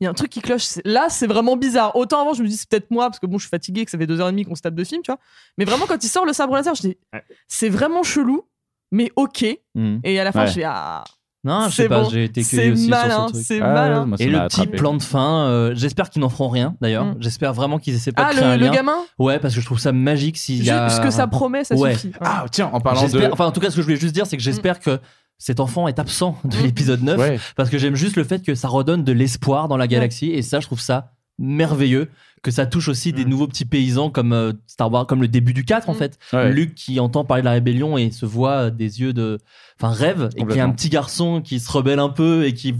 Il 0.00 0.04
y 0.04 0.06
a 0.06 0.10
un 0.10 0.14
truc 0.14 0.30
qui 0.30 0.40
cloche. 0.40 0.78
Là, 0.84 1.08
c'est 1.10 1.26
vraiment 1.26 1.56
bizarre. 1.56 1.94
Autant 1.94 2.22
avant, 2.22 2.32
je 2.34 2.42
me 2.42 2.48
dis, 2.48 2.56
c'est 2.56 2.68
peut-être 2.68 2.90
moi, 2.90 3.06
parce 3.10 3.18
que 3.18 3.26
bon, 3.26 3.36
je 3.38 3.42
suis 3.44 3.50
fatigué, 3.50 3.84
que 3.84 3.90
ça 3.90 3.98
fait 3.98 4.06
deux 4.06 4.20
heures 4.20 4.28
et 4.28 4.32
demie 4.32 4.44
qu'on 4.44 4.54
se 4.54 4.62
tape 4.62 4.74
de 4.74 4.84
film, 4.84 5.02
tu 5.02 5.10
vois. 5.12 5.20
Mais 5.58 5.64
vraiment, 5.66 5.84
quand 5.86 6.02
il 6.02 6.08
sort 6.08 6.24
le 6.24 6.32
sabre 6.32 6.54
laser, 6.56 6.74
je 6.74 6.80
dis, 6.82 6.96
c'est 7.48 7.68
vraiment 7.68 8.02
chelou, 8.02 8.46
mais 8.92 9.10
ok. 9.16 9.44
Mm. 9.74 9.96
Et 10.04 10.18
à 10.18 10.24
la 10.24 10.32
fin, 10.32 10.40
Ouais. 10.42 10.46
je 10.48 10.52
fais, 10.52 10.64
ah. 10.64 11.04
Non, 11.42 11.68
je 11.70 11.74
sais 11.74 11.88
pas, 11.88 12.04
j'ai 12.04 12.24
été 12.24 12.42
C'est 12.42 12.56
cueilli 12.58 12.72
aussi 12.72 12.82
sur 12.82 12.90
malin, 12.90 13.26
ce 13.28 13.32
truc. 13.32 13.44
c'est 13.46 13.60
Ah, 13.62 13.72
malin. 13.72 14.04
moi, 14.04 14.16
Et 14.20 14.26
le 14.26 14.46
petit 14.46 14.66
plan 14.66 14.92
de 14.92 15.02
fin, 15.02 15.46
euh, 15.48 15.72
j'espère 15.74 16.10
qu'ils 16.10 16.20
n'en 16.20 16.28
feront 16.28 16.48
rien 16.50 16.76
d'ailleurs. 16.82 17.06
Mm. 17.06 17.16
J'espère 17.20 17.54
vraiment 17.54 17.78
qu'ils 17.78 17.94
essaient 17.94 18.12
pas 18.12 18.26
Ah, 18.26 18.32
de 18.32 18.36
créer 18.36 18.44
le, 18.46 18.52
un 18.52 18.56
le 18.58 18.64
lien. 18.66 18.72
gamin 18.72 18.96
Ouais, 19.18 19.38
parce 19.38 19.54
que 19.54 19.60
je 19.62 19.64
trouve 19.64 19.78
ça 19.78 19.90
magique 19.92 20.36
s'il 20.36 20.62
y 20.62 20.68
a. 20.70 20.88
Juste 20.88 20.98
Ce 20.98 21.02
que 21.02 21.10
ça 21.10 21.26
promet, 21.26 21.64
ça 21.64 21.76
Ouais. 21.76 21.94
suffit. 21.94 22.12
Ah, 22.20 22.44
tiens, 22.52 22.68
en 22.74 22.80
parlant 22.80 23.06
de. 23.08 23.28
Enfin, 23.32 23.46
en 23.46 23.52
tout 23.52 23.60
cas, 23.60 23.70
ce 23.70 23.76
que 23.76 23.80
je 23.80 23.86
voulais 23.86 23.96
juste 23.98 24.12
dire, 24.14 24.26
c'est 24.26 24.36
que 24.36 24.42
j'espère 24.42 24.80
que 24.80 24.98
cet 25.42 25.58
enfant 25.58 25.88
est 25.88 25.98
absent 25.98 26.38
de 26.44 26.56
Mm. 26.56 26.62
l'épisode 26.62 27.02
9 27.02 27.18
Ouais. 27.18 27.40
parce 27.56 27.70
que 27.70 27.78
j'aime 27.78 27.96
juste 27.96 28.14
le 28.16 28.22
fait 28.24 28.44
que 28.44 28.54
ça 28.54 28.68
redonne 28.68 29.02
de 29.02 29.12
l'espoir 29.12 29.66
dans 29.68 29.76
la 29.78 29.88
galaxie 29.88 30.30
et 30.30 30.42
ça, 30.42 30.60
je 30.60 30.66
trouve 30.66 30.80
ça 30.80 31.12
merveilleux 31.38 32.08
que 32.42 32.50
ça 32.50 32.66
touche 32.66 32.88
aussi 32.88 33.12
des 33.14 33.24
nouveaux 33.24 33.46
petits 33.48 33.64
paysans 33.64 34.10
comme 34.10 34.32
euh, 34.34 34.52
Star 34.66 34.92
Wars 34.92 35.06
comme 35.06 35.22
le 35.22 35.28
début 35.28 35.54
du 35.54 35.64
4 35.64 35.88
en 35.88 35.94
Mm. 35.94 35.96
fait 35.96 36.18
Ouais. 36.34 36.52
Luke 36.52 36.74
qui 36.74 37.00
entend 37.00 37.24
parler 37.24 37.40
de 37.42 37.46
la 37.46 37.52
rébellion 37.52 37.96
et 37.98 38.10
se 38.10 38.26
voit 38.26 38.66
euh, 38.66 38.70
des 38.70 39.00
yeux 39.00 39.12
de 39.14 39.38
enfin 39.80 39.92
rêve 39.92 40.28
et 40.36 40.44
qui 40.46 40.58
est 40.58 40.60
un 40.60 40.70
petit 40.70 40.90
garçon 40.90 41.40
qui 41.40 41.58
se 41.58 41.70
rebelle 41.72 41.98
un 41.98 42.10
peu 42.10 42.44
et 42.44 42.52
qui 42.54 42.74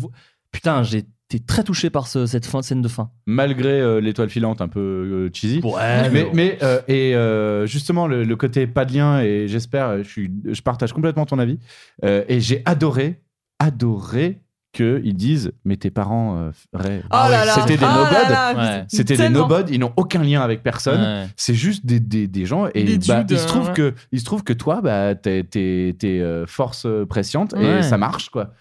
putain 0.53 0.83
j'ai 0.83 1.05
été 1.34 1.39
très 1.44 1.62
touché 1.62 1.91
par 1.91 2.07
ce- 2.09 2.26
cette 2.26 2.44
fin 2.47 2.60
scène 2.62 2.83
de 2.83 2.89
fin 2.89 3.10
Malgré 3.26 3.68
euh, 3.81 4.00
l'étoile 4.00 4.28
filante 4.31 4.60
un 4.60 4.68
peu 4.68 4.81
euh, 4.81 5.31
cheesy. 5.33 5.60
ouais 5.62 6.10
Mais, 6.10 6.28
mais 6.34 6.59
euh, 6.62 6.81
et 6.89 7.15
euh, 7.15 7.67
justement 7.67 8.07
le, 8.07 8.25
le 8.25 8.36
côté 8.36 8.67
pas 8.67 8.84
de 8.84 8.92
lien 8.92 9.20
et 9.20 9.47
j'espère 9.49 9.99
je 10.02 10.09
suis 10.09 10.31
je 10.44 10.60
partage 10.62 10.92
complètement 10.92 11.26
ton 11.26 11.39
avis 11.39 11.59
Euh, 12.05 12.25
et 12.28 12.41
j'ai 12.41 12.62
adoré 12.65 13.20
adoré 13.59 14.41
que 14.73 15.00
ils 15.05 15.15
disent 15.15 15.50
mais 15.65 15.76
tes 15.76 15.91
parents 15.91 16.36
euh, 16.39 16.50
Ray, 16.73 17.02
Oh 17.12 17.17
c'était 17.60 17.76
des 17.76 17.84
Ah 17.84 17.94
nobods 17.97 18.12
là 18.33 18.52
là, 18.52 18.55
Ouais. 18.78 18.84
c'était 18.89 19.17
des 19.17 19.28
nobods 19.28 19.65
ils 19.68 19.81
n'ont 19.81 19.92
aucun 19.97 20.23
lien 20.23 20.42
avec 20.42 20.62
personne 20.62 21.00
Ouais. 21.00 21.26
c'est 21.36 21.55
juste 21.55 21.84
des, 21.84 21.99
des, 21.99 22.28
des 22.28 22.47
gens 22.47 22.68
et 22.75 22.84
Des 22.84 22.99
bah, 23.09 23.23
dudes, 23.23 23.33
il 23.33 23.39
se 23.39 23.47
trouve 23.49 23.67
ouais. 23.68 23.75
que 23.75 23.94
il 24.12 24.20
se 24.20 24.25
trouve 24.25 24.44
que 24.44 24.52
toi 24.52 24.81
bah 24.81 25.15
t'es 25.17 25.42
t'es 25.42 25.97
t'es, 25.99 26.20
euh, 26.20 26.47
force 26.47 26.86
et 26.86 27.83
ça 27.83 27.99
marche 27.99 28.31
quoi 28.31 28.55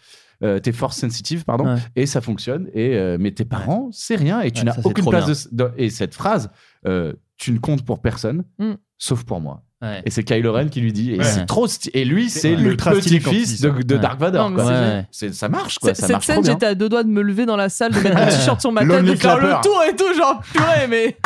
euh, 0.44 0.60
t'es 0.60 0.72
force 0.72 0.98
sensitive 0.98 1.44
pardon 1.46 1.66
Ouais. 1.74 1.80
et 1.96 2.06
ça 2.06 2.22
fonctionne 2.22 2.68
et 2.74 2.96
euh, 2.98 3.18
mais 3.20 3.32
tes 3.32 3.46
parents 3.46 3.90
c'est 3.92 4.16
rien 4.16 4.40
et 4.42 4.52
tu 4.52 4.60
Ouais, 4.62 4.66
n'as 4.72 4.82
aucune 4.84 5.06
place 5.10 5.52
de, 5.52 5.64
de- 5.66 5.72
et 5.78 5.90
cette 5.90 6.14
phrase 6.14 6.50
euh, 6.88 7.14
tu 7.38 7.52
ne 7.52 7.60
comptes 7.60 7.84
pour 7.84 8.02
personne 8.02 8.44
Mm. 8.58 8.74
sauf 8.98 9.24
pour 9.26 9.42
moi 9.42 9.64
Ouais. 9.82 10.02
et 10.06 10.10
c'est 10.12 10.24
Kylo 10.24 10.52
Ren 10.52 10.68
qui 10.68 10.82
lui 10.82 10.92
dit 10.92 11.14
et 11.14 11.24
c'est 11.24 11.46
trop 11.46 11.66
et 11.94 12.04
lui 12.04 12.30
c'est 12.30 12.56
le 12.58 12.76
petit-fils 12.76 13.62
de. 13.62 13.96
Dark 13.98 14.20
Vador 14.20 14.50
Non, 14.50 14.56
quoi. 14.58 15.04
ça 15.32 15.48
marche 15.48 15.80
quoi 15.80 15.94
C'est- 15.96 16.02
ça 16.02 16.08
Cette 16.08 16.12
marche 16.16 16.26
scène, 16.26 16.44
j'étais 16.44 16.66
à 16.66 16.76
deux 16.76 16.90
doigts 16.90 17.04
de 17.04 17.08
me 17.10 17.22
lever 17.22 17.46
dans 17.46 17.56
la 17.56 17.70
salle, 17.70 17.94
de 17.94 18.00
mettre 18.02 18.18
un 18.18 18.26
t-shirt 18.30 18.60
sur 18.60 18.74
ma 18.74 18.86
tête, 18.86 19.06
de 19.06 19.16
faire 19.16 19.38
le 19.40 19.54
tour 19.64 19.82
et 19.90 19.96
tout, 19.96 20.14
genre 20.18 20.42
purée, 20.54 20.88
mais. 20.90 21.18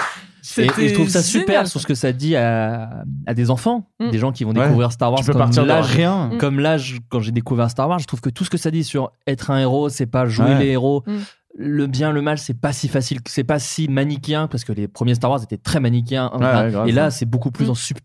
Et, 0.57 0.89
je 0.89 0.93
trouve 0.93 1.07
ça 1.09 1.23
super 1.23 1.47
génial. 1.47 1.67
sur 1.67 1.79
ce 1.79 1.87
que 1.87 1.95
ça 1.95 2.11
dit 2.11 2.35
à, 2.35 3.03
à 3.25 3.33
des 3.33 3.49
enfants, 3.49 3.89
Mm. 3.99 4.09
des 4.11 4.17
gens 4.19 4.31
qui 4.31 4.43
vont 4.43 4.51
Ouais. 4.53 4.63
découvrir 4.65 4.91
Star 4.91 5.09
Wars 5.11 5.19
tu 5.21 5.25
peux 5.27 5.31
comme 5.33 5.41
partir 5.41 5.63
de 5.63 5.67
l'âge 5.69 5.85
rien 5.95 6.27
Mm. 6.33 6.37
comme 6.37 6.59
l'âge 6.59 6.97
quand 7.09 7.21
j'ai 7.21 7.31
découvert 7.31 7.69
Star 7.69 7.87
Wars, 7.87 7.99
je 7.99 8.05
trouve 8.07 8.19
que 8.21 8.29
tout 8.29 8.43
ce 8.43 8.49
que 8.49 8.57
ça 8.57 8.69
dit 8.71 8.83
sur 8.83 9.11
être 9.25 9.51
un 9.51 9.59
héros, 9.59 9.89
c'est 9.89 10.05
pas 10.05 10.25
jouer 10.25 10.45
Ouais. 10.47 10.59
les 10.59 10.67
héros. 10.71 11.03
Mm. 11.07 11.11
Le 11.55 11.85
bien, 11.87 12.11
le 12.11 12.21
mal, 12.23 12.39
c'est 12.39 12.59
pas 12.59 12.73
si 12.73 12.87
facile, 12.87 13.19
c'est 13.27 13.43
pas 13.43 13.59
si 13.59 13.87
manichéen 13.87 14.47
parce 14.47 14.63
que 14.63 14.73
les 14.73 14.87
premiers 14.87 15.13
Star 15.15 15.29
Wars 15.29 15.43
étaient 15.43 15.57
très 15.57 15.79
manichéens. 15.79 16.31
Ouais, 16.33 16.39
ouais, 16.45 16.71
grave. 16.71 16.87
et 16.89 16.91
là, 16.91 17.11
c'est 17.11 17.25
beaucoup 17.27 17.51
plus 17.51 17.67
Mm. 17.67 17.71
en, 17.71 17.75
sub- 17.75 17.97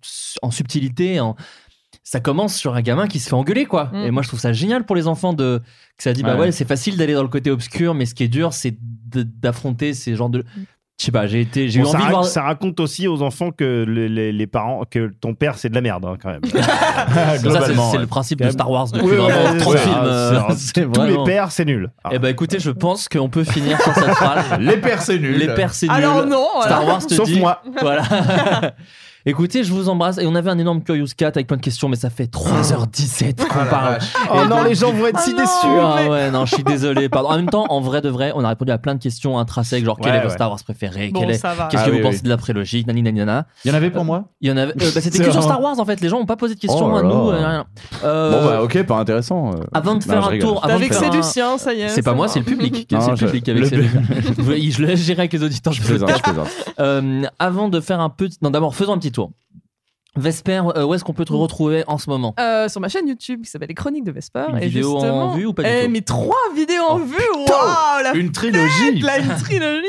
en 0.42 0.50
subtilité. 0.50 1.18
En... 1.20 1.34
Ça 2.05 2.20
commence 2.20 2.55
sur 2.55 2.75
un 2.75 2.81
gamin 2.83 3.07
qui 3.07 3.18
se 3.18 3.28
fait 3.28 3.34
engueuler, 3.34 3.67
quoi. 3.67 3.91
Et 3.94 4.10
moi, 4.10 4.23
je 4.23 4.28
trouve 4.28 4.41
ça 4.41 4.52
génial 4.52 4.84
pour 4.86 4.97
les 4.97 5.07
enfants 5.08 5.33
de 5.34 5.60
que 5.97 6.02
ça 6.02 6.12
dit, 6.15 6.23
bah 6.23 6.36
Ouais. 6.39 6.52
c'est 6.52 6.67
facile 6.67 6.97
d'aller 6.97 7.12
dans 7.15 7.23
le 7.23 7.28
côté 7.28 7.50
obscur, 7.50 7.94
mais 7.94 8.07
ce 8.07 8.15
qui 8.15 8.23
est 8.23 8.28
dur, 8.28 8.52
c'est 8.55 8.76
d'affronter 8.81 9.94
ces 9.94 10.15
genres 10.15 10.31
de. 10.31 10.44
Je 11.01 11.05
sais 11.05 11.12
pas, 11.12 11.28
j'ai 11.28 11.41
été, 11.43 11.68
j'ai 11.68 11.81
Bon, 11.81 11.89
eu 11.89 11.93
ça, 11.93 11.99
envie 11.99 12.07
de 12.07 12.10
voir. 12.10 12.25
ça 12.25 12.43
raconte 12.43 12.81
aussi 12.81 13.07
aux 13.07 13.23
enfants 13.23 13.52
que 13.52 13.85
les, 13.89 14.09
les- 14.09 14.33
les 14.33 14.47
parents, 14.49 14.83
que 14.91 15.12
ton 15.20 15.33
père 15.33 15.57
c'est 15.57 15.68
de 15.68 15.75
la 15.77 15.81
merde 15.81 16.05
hein, 16.05 16.17
quand 16.20 16.28
même. 16.31 16.41
Ça, 16.51 17.36
c'est- 17.36 17.43
Globalement, 17.43 17.91
c'est 17.91 17.97
ouais. 17.99 18.02
le 18.02 18.09
principe 18.09 18.43
de 18.43 18.51
Star. 18.51 18.68
Wars 18.68 18.89
depuis 18.91 19.07
vraiment 19.17 19.28
ouais, 19.52 19.57
30 19.59 19.73
ouais, 19.75 19.78
films. 19.78 19.94
euh, 20.02 20.41
Tous 20.93 21.02
les 21.05 21.25
pères 21.25 21.52
c'est 21.52 21.65
nul. 21.65 21.91
Ah. 22.02 22.09
Eh 22.15 22.18
ben 22.18 22.28
écoutez, 22.28 22.59
je 22.59 22.70
pense 22.73 23.09
qu'on 23.09 23.28
peut 23.28 23.44
finir 23.44 23.81
sur 23.81 23.94
cette 23.94 24.10
phrase. 24.10 24.44
les 24.59 24.77
pères 24.78 25.01
c'est 25.01 25.20
nul 25.20 25.39
Les 25.39 25.55
pères 25.55 25.73
c'est 25.73 25.86
nul. 25.86 25.94
Alors 25.94 26.27
non, 26.27 26.44
voilà. 26.55 26.67
Star 26.68 26.85
Wars 26.86 27.07
te 27.07 27.15
Sauf 27.15 27.28
dit. 27.28 27.39
moi. 27.39 27.62
Voilà. 27.81 28.02
Écoutez, 29.28 29.62
je 29.62 29.73
vous 29.74 29.89
embrasse. 29.90 30.16
Et 30.18 30.26
on 30.26 30.34
avait 30.34 30.48
un 30.50 30.58
énorme 30.58 30.82
Curious 30.82 31.08
Cat 31.16 31.28
avec 31.28 31.47
plein 31.47 31.58
de 31.58 31.62
questions, 31.62 31.89
mais 31.89 31.97
ça 31.97 32.08
fait 32.08 32.24
3h17 32.32 33.47
qu'on 33.47 33.65
parle. 33.66 33.98
Oh 34.31 34.34
Et 34.36 34.48
non, 34.48 34.57
donc- 34.57 34.68
les 34.68 34.74
gens 34.74 34.90
vont 34.92 35.07
être 35.07 35.20
si 35.20 35.31
Ah 35.36 35.39
non, 35.39 35.42
déçus. 35.42 36.07
Ah 36.07 36.10
ouais, 36.10 36.31
non, 36.31 36.47
je 36.47 36.55
suis 36.55 36.65
désolé. 36.65 37.08
Pardon. 37.08 37.28
En 37.28 37.36
même 37.36 37.50
temps, 37.50 37.66
en 37.68 37.81
vrai 37.81 38.00
de 38.00 38.08
vrai, 38.08 38.32
on 38.34 38.44
a 38.44 38.48
répondu 38.48 38.73
à 38.73 38.78
plein 38.78 38.94
de 38.94 39.02
questions 39.02 39.39
intrinsèques, 39.39 39.84
genre 39.84 39.98
quel 40.00 40.12
est 40.15 40.18
votre 40.18 40.28
ouais. 40.31 40.34
Star 40.34 40.48
Wars 40.50 40.58
préféré 40.65 41.10
Bon, 41.12 41.31
ça 41.34 41.52
va. 41.55 41.66
Qu'est-ce 41.70 41.82
Ah 41.82 41.86
que 41.86 41.90
oui, 41.90 41.98
vous 42.00 42.05
oui. 42.07 42.10
pensez 42.10 42.23
de 42.23 42.28
la 42.28 42.36
prélogie 42.39 42.84
Nani 42.86 43.02
nani 43.02 43.18
nana. 43.18 43.47
Il 43.65 43.68
y 43.70 43.70
en 43.70 43.76
avait 43.76 43.90
pour 43.90 44.05
moi 44.05 44.24
Il 44.40 44.48
y 44.48 44.52
en 44.52 44.57
avait. 44.57 44.73
euh, 44.73 44.74
bah, 44.94 45.00
c'était 45.00 45.18
C'est 45.18 45.24
que 45.24 45.31
sur. 45.31 45.42
Star 45.42 45.60
Wars 45.60 45.78
en 45.78 45.84
fait. 45.84 46.00
Les 46.00 46.08
gens 46.08 46.18
n'ont 46.18 46.26
pas 46.26 46.36
posé 46.36 46.55
de 46.55 46.60
questions 46.60 46.86
Oh 46.92 46.97
à 46.97 47.02
là 47.02 47.08
nous. 47.08 47.31
là. 47.31 47.36
euh, 47.36 47.48
rien. 47.48 47.65
Euh, 48.05 48.31
Bon, 48.31 48.47
bah, 48.48 48.62
ok, 48.62 48.82
pas 48.84 48.97
intéressant. 48.97 49.50
euh. 49.52 49.57
Avant 49.74 49.94
de 49.94 49.97
Non, 49.97 50.00
faire 50.00 50.23
je 50.23 50.26
un 50.26 50.31
rigole. 50.31 50.48
tour, 50.48 50.60
T'as 50.62 50.68
avant 50.68 50.76
de 50.78 50.82
vexé 50.84 51.00
faire 51.00 51.12
un- 51.12 51.16
Lucien, 51.16 51.58
ça 51.58 51.74
y 51.74 51.81
est. 51.82 51.89
C'est 51.90 52.02
pas 52.02 52.15
moi, 52.15 52.28
c'est 52.28 52.39
le 52.39 52.44
public. 52.47 52.89
Non, 52.92 53.00
c'est 53.02 53.10
le 53.10 53.16
je- 53.16 53.26
public 53.26 53.48
avec 53.48 53.62
le- 53.62 53.68
ses- 53.68 54.42
Oui, 54.48 54.70
je 54.70 54.82
laisse 54.84 55.00
gérer 55.00 55.20
avec 55.20 55.32
les 55.34 55.42
auditeurs. 55.42 55.73
Je 55.74 55.82
Je 55.82 55.92
le 55.92 55.98
plaisante, 55.98 56.23
je. 56.26 56.82
Euh, 56.82 57.23
avant 57.39 57.68
de 57.68 57.81
faire 57.81 58.00
un 58.00 58.08
petit. 58.10 58.39
Non, 58.42 58.50
d'abord, 58.50 58.74
faisons 58.74 58.92
un 58.94 58.98
petit 58.98 59.12
tour. 59.19 59.33
Vesper, 60.17 60.63
euh, 60.75 60.85
où 60.85 60.95
est-ce 60.95 61.05
qu'on 61.05 61.13
peut 61.13 61.25
te 61.27 61.33
retrouver 61.33 61.85
en 61.87 61.97
ce 61.97 62.11
moment? 62.11 62.35
Euh, 62.41 62.69
sur 62.69 62.81
ma 62.81 62.89
chaîne 62.89 63.07
YouTube 63.07 63.43
qui 63.45 63.51
s'appelle 63.51 63.69
Les 63.69 63.75
Chroniques 63.75 64.03
de 64.05 64.11
Vesper. 64.11 64.47
Une 64.51 64.57
et 64.57 64.67
vidéo 64.67 64.97
en 64.99 65.37
vue 65.37 65.47
ou 65.47 65.53
pas 65.55 65.63
du 65.63 65.69
Eh, 65.71 65.85
tout? 65.85 65.91
mais 65.93 66.01
trois 66.01 66.35
vidéos 66.57 66.83
en 66.89 66.99
vue 66.99 67.15
putain 67.15 67.55
Waouh 67.55 68.03
la 68.03 68.15
Une 68.15 68.33
trilogie 68.33 68.95
fête, 68.95 69.03
là, 69.03 69.19
une 69.19 69.37
trilogie 69.37 69.87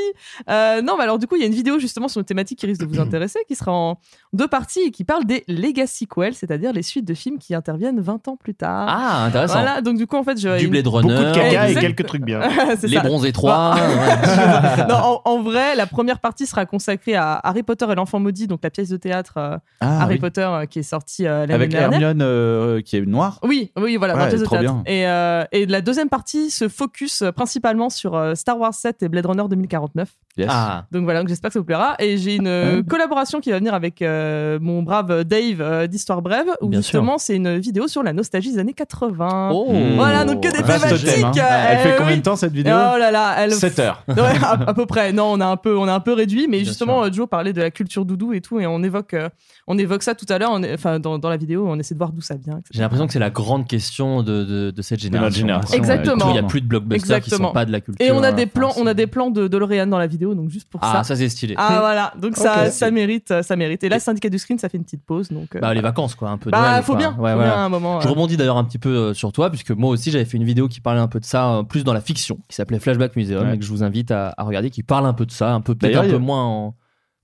Euh, 0.49 0.81
Non, 0.83 0.97
mais 0.97 1.03
alors 1.05 1.17
du 1.17 1.25
coup, 1.25 1.35
il 1.35 1.39
y 1.39 1.43
a 1.43 1.47
une 1.47 1.53
vidéo 1.53 1.79
justement 1.79 2.07
sur 2.07 2.19
une 2.19 2.25
thématique 2.25 2.59
qui 2.59 2.67
risque 2.67 2.81
de 2.81 2.85
vous 2.85 2.99
intéresser, 2.99 3.39
qui 3.47 3.55
sera 3.55 3.71
en 3.71 3.97
deux 4.33 4.47
parties 4.47 4.81
et 4.81 4.91
qui 4.91 5.03
parle 5.03 5.25
des 5.25 5.43
legacy 5.47 6.05
sequels, 6.09 6.33
c'est-à-dire 6.35 6.71
les 6.73 6.83
suites 6.83 7.05
de 7.05 7.13
films 7.13 7.37
qui 7.39 7.55
interviennent 7.55 7.99
20 7.99 8.27
ans 8.27 8.35
plus 8.35 8.53
tard. 8.53 8.85
Ah, 8.89 9.25
intéressant. 9.25 9.53
Voilà, 9.61 9.81
donc 9.81 9.97
du 9.97 10.05
coup, 10.07 10.17
en 10.17 10.23
fait, 10.23 10.39
je... 10.39 10.57
Du 10.59 10.65
une- 10.65 10.71
Blade 10.71 10.87
Runner. 10.87 11.07
Beaucoup 11.13 11.25
de 11.29 11.33
caca 11.33 11.69
et 11.69 11.75
quelques 11.75 12.05
trucs 12.05 12.23
bien. 12.23 12.39
Les 12.83 12.95
ça. 12.95 13.01
bronzés 13.01 13.31
3. 13.31 13.75
Bah, 13.75 14.85
non, 14.87 14.95
en, 14.95 15.21
en 15.25 15.41
vrai, 15.41 15.75
la 15.75 15.85
première 15.87 16.19
partie 16.19 16.45
sera 16.45 16.65
consacrée 16.65 17.15
à 17.15 17.39
Harry 17.43 17.63
Potter 17.63 17.85
et 17.91 17.95
l'enfant 17.95 18.19
maudit, 18.19 18.47
donc 18.47 18.59
la 18.63 18.69
pièce 18.69 18.89
de 18.89 18.97
théâtre 18.97 19.33
euh, 19.37 19.57
Ah, 19.81 20.03
Harry 20.03 20.15
oui. 20.15 20.19
Potter 20.19 20.41
euh, 20.41 20.65
qui 20.65 20.79
est 20.79 20.83
sortie 20.83 21.25
euh, 21.25 21.41
l'année 21.41 21.53
Avec 21.53 21.71
dernière. 21.71 21.93
Hermione 22.01 22.21
euh, 22.21 22.81
qui 22.81 22.97
est 22.97 23.05
noire. 23.05 23.39
Oui, 23.43 23.71
oui, 23.77 23.97
voilà, 23.97 24.13
Ouais, 24.15 24.19
la 24.21 24.27
pièce 24.27 24.41
de 24.41 24.45
théâtre. 24.45 24.75
Et, 24.85 25.07
euh, 25.07 25.43
et 25.51 25.65
la 25.65 25.81
deuxième 25.81 26.09
partie 26.09 26.49
se 26.49 26.67
focus 26.67 27.23
principalement 27.35 27.89
sur 27.89 28.15
euh, 28.15 28.35
Star 28.35 28.59
Wars 28.59 28.73
7 28.73 29.03
et 29.03 29.09
Blade 29.09 29.25
Runner 29.25 29.43
2049. 29.49 30.09
Yes. 30.37 30.47
Ah. 30.49 30.85
Donc 30.91 31.03
voilà, 31.03 31.19
donc 31.19 31.29
j'espère 31.29 31.49
que 31.49 31.53
ça 31.53 31.59
vous 31.59 31.65
plaira. 31.65 31.95
Et 31.99 32.17
j'ai 32.17 32.35
une 32.35 32.47
euh, 32.47 32.83
collaboration 32.83 33.39
qui 33.39 33.51
va 33.51 33.57
venir 33.57 33.73
avec 33.73 34.01
euh, 34.19 34.59
mon 34.61 34.83
brave 34.83 35.23
Dave 35.23 35.61
euh, 35.61 35.87
d'Histoire 35.87 36.21
Brève, 36.21 36.47
où 36.61 36.67
Bien 36.67 36.79
justement 36.81 37.17
c'est 37.17 37.35
une 37.35 37.57
vidéo 37.57 37.87
sur 37.87 38.03
la 38.03 38.13
nostalgie 38.13 38.51
des 38.53 38.59
années 38.59 38.73
80. 38.73 39.49
Oh. 39.53 39.67
Voilà, 39.95 40.25
donc 40.25 40.43
que 40.43 40.51
des 40.51 40.61
Vaste 40.61 40.85
thématiques. 40.85 41.05
thème, 41.07 41.25
hein. 41.25 41.31
euh, 41.37 41.65
Elle 41.69 41.77
fait 41.79 41.95
combien 41.97 42.11
oui. 42.13 42.17
de 42.19 42.23
temps 42.23 42.35
cette 42.35 42.53
vidéo 42.53 42.73
Oh 42.75 42.97
là 42.97 43.11
là, 43.11 43.35
elle 43.39 43.53
7 43.53 43.79
heures. 43.79 44.03
Ouais, 44.09 44.35
à, 44.43 44.69
à 44.69 44.73
peu 44.73 44.85
près. 44.85 45.13
Non, 45.13 45.31
on 45.31 45.39
a 45.39 45.45
un 45.45 45.57
peu, 45.57 45.77
on 45.77 45.87
a 45.87 45.93
un 45.93 45.99
peu 45.99 46.13
réduit, 46.13 46.47
mais 46.47 46.57
Bien 46.57 46.65
justement, 46.67 47.03
sûr. 47.05 47.13
Joe 47.13 47.27
parlait 47.29 47.53
de 47.53 47.61
la 47.61 47.71
culture 47.71 48.05
doudou 48.05 48.33
et 48.33 48.41
tout, 48.41 48.59
et 48.59 48.67
on 48.67 48.83
évoque, 48.83 49.13
euh, 49.13 49.29
on 49.67 49.77
évoque 49.77 50.03
ça 50.03 50.13
tout 50.15 50.25
à 50.29 50.37
l'heure. 50.37 50.59
Enfin, 50.73 50.99
dans, 50.99 51.17
dans 51.19 51.29
la 51.29 51.37
vidéo, 51.37 51.65
on 51.67 51.79
essaie 51.79 51.93
de 51.95 51.99
voir 51.99 52.11
d'où 52.11 52.21
ça 52.21 52.35
vient. 52.35 52.59
J'ai 52.71 52.81
l'impression 52.81 53.07
que 53.07 53.13
c'est 53.13 53.19
la 53.19 53.29
grande 53.29 53.67
question 53.67 54.23
de, 54.23 54.43
de, 54.43 54.71
de 54.71 54.81
cette 54.81 54.99
génération. 54.99 55.39
génération, 55.39 55.75
Exactement. 55.77 56.29
Il 56.29 56.33
n'y 56.33 56.39
a 56.39 56.43
plus 56.43 56.61
de 56.61 56.67
blockbusters 56.67 57.17
qui 57.21 57.29
Exactement. 57.29 57.49
sont 57.49 57.53
pas 57.53 57.65
de 57.65 57.71
la 57.71 57.81
culture. 57.81 58.05
Et 58.05 58.11
on 58.11 58.21
a 58.23 58.31
des 58.31 58.43
enfin, 58.43 58.51
plans, 58.53 58.73
on 58.77 58.87
a 58.87 58.93
des 58.93 59.07
plans 59.07 59.29
de 59.31 59.47
DeLorean 59.47 59.87
dans 59.87 59.97
la 59.99 60.07
vidéo, 60.07 60.35
donc 60.35 60.49
juste 60.49 60.69
pour 60.69 60.81
Ah, 60.83 60.97
ça. 60.97 61.03
ça 61.03 61.15
c'est 61.15 61.29
stylé. 61.29 61.55
Ah 61.57 61.77
voilà, 61.79 62.13
donc 62.19 62.35
ça, 62.35 62.69
ça 62.71 62.91
mérite, 62.91 63.33
ça 63.41 63.55
mérite. 63.55 63.83
Et 63.83 63.89
là, 63.89 63.99
syndicat 64.09 64.29
du 64.29 64.37
screen, 64.39 64.57
ça 64.59 64.69
fait 64.69 64.77
une 64.77 64.83
petite 64.83 65.03
pause, 65.03 65.29
donc. 65.29 65.55
euh, 65.55 65.59
Bah, 65.59 65.73
les 65.73 65.81
vacances, 65.81 66.15
quoi, 66.15 66.29
un 66.29 66.37
peu. 66.37 66.49
Bah, 66.51 66.59
Noël, 66.71 66.83
faut 66.83 66.91
quoi. 66.93 66.99
bien, 66.99 67.09
Ouais, 67.11 67.15
faut 67.31 67.35
voilà. 67.37 67.43
bien 67.43 67.53
à 67.53 67.59
un 67.65 67.69
moment. 67.69 68.01
Je 68.01 68.07
euh. 68.07 68.11
rebondis 68.11 68.37
d'ailleurs 68.37 68.57
un 68.57 68.63
petit 68.63 68.77
peu 68.79 68.89
euh, 68.89 69.13
sur 69.13 69.31
toi, 69.31 69.49
puisque 69.49 69.71
moi 69.71 69.89
aussi 69.89 70.11
j'avais 70.11 70.25
fait 70.25 70.37
une 70.37 70.43
vidéo 70.43 70.67
qui 70.67 70.81
parlait 70.81 70.99
un 71.01 71.07
peu 71.07 71.19
de 71.19 71.25
ça, 71.25 71.63
plus 71.69 71.83
dans 71.83 71.93
la 71.93 72.01
fiction, 72.01 72.37
qui 72.47 72.55
s'appelait 72.55 72.79
Flashback 72.79 73.15
Museum, 73.15 73.47
Ouais. 73.47 73.55
et 73.55 73.59
que 73.59 73.65
je 73.65 73.69
vous 73.69 73.83
invite 73.83 74.11
à, 74.11 74.33
à 74.37 74.43
regarder, 74.43 74.69
qui 74.69 74.83
parle 74.83 75.05
un 75.05 75.13
peu 75.13 75.25
de 75.25 75.31
ça, 75.31 75.53
un 75.53 75.61
peu 75.61 75.75
peut-être 75.75 75.97
un 75.97 76.09
peu 76.09 76.17
moins 76.17 76.43
en. 76.45 76.75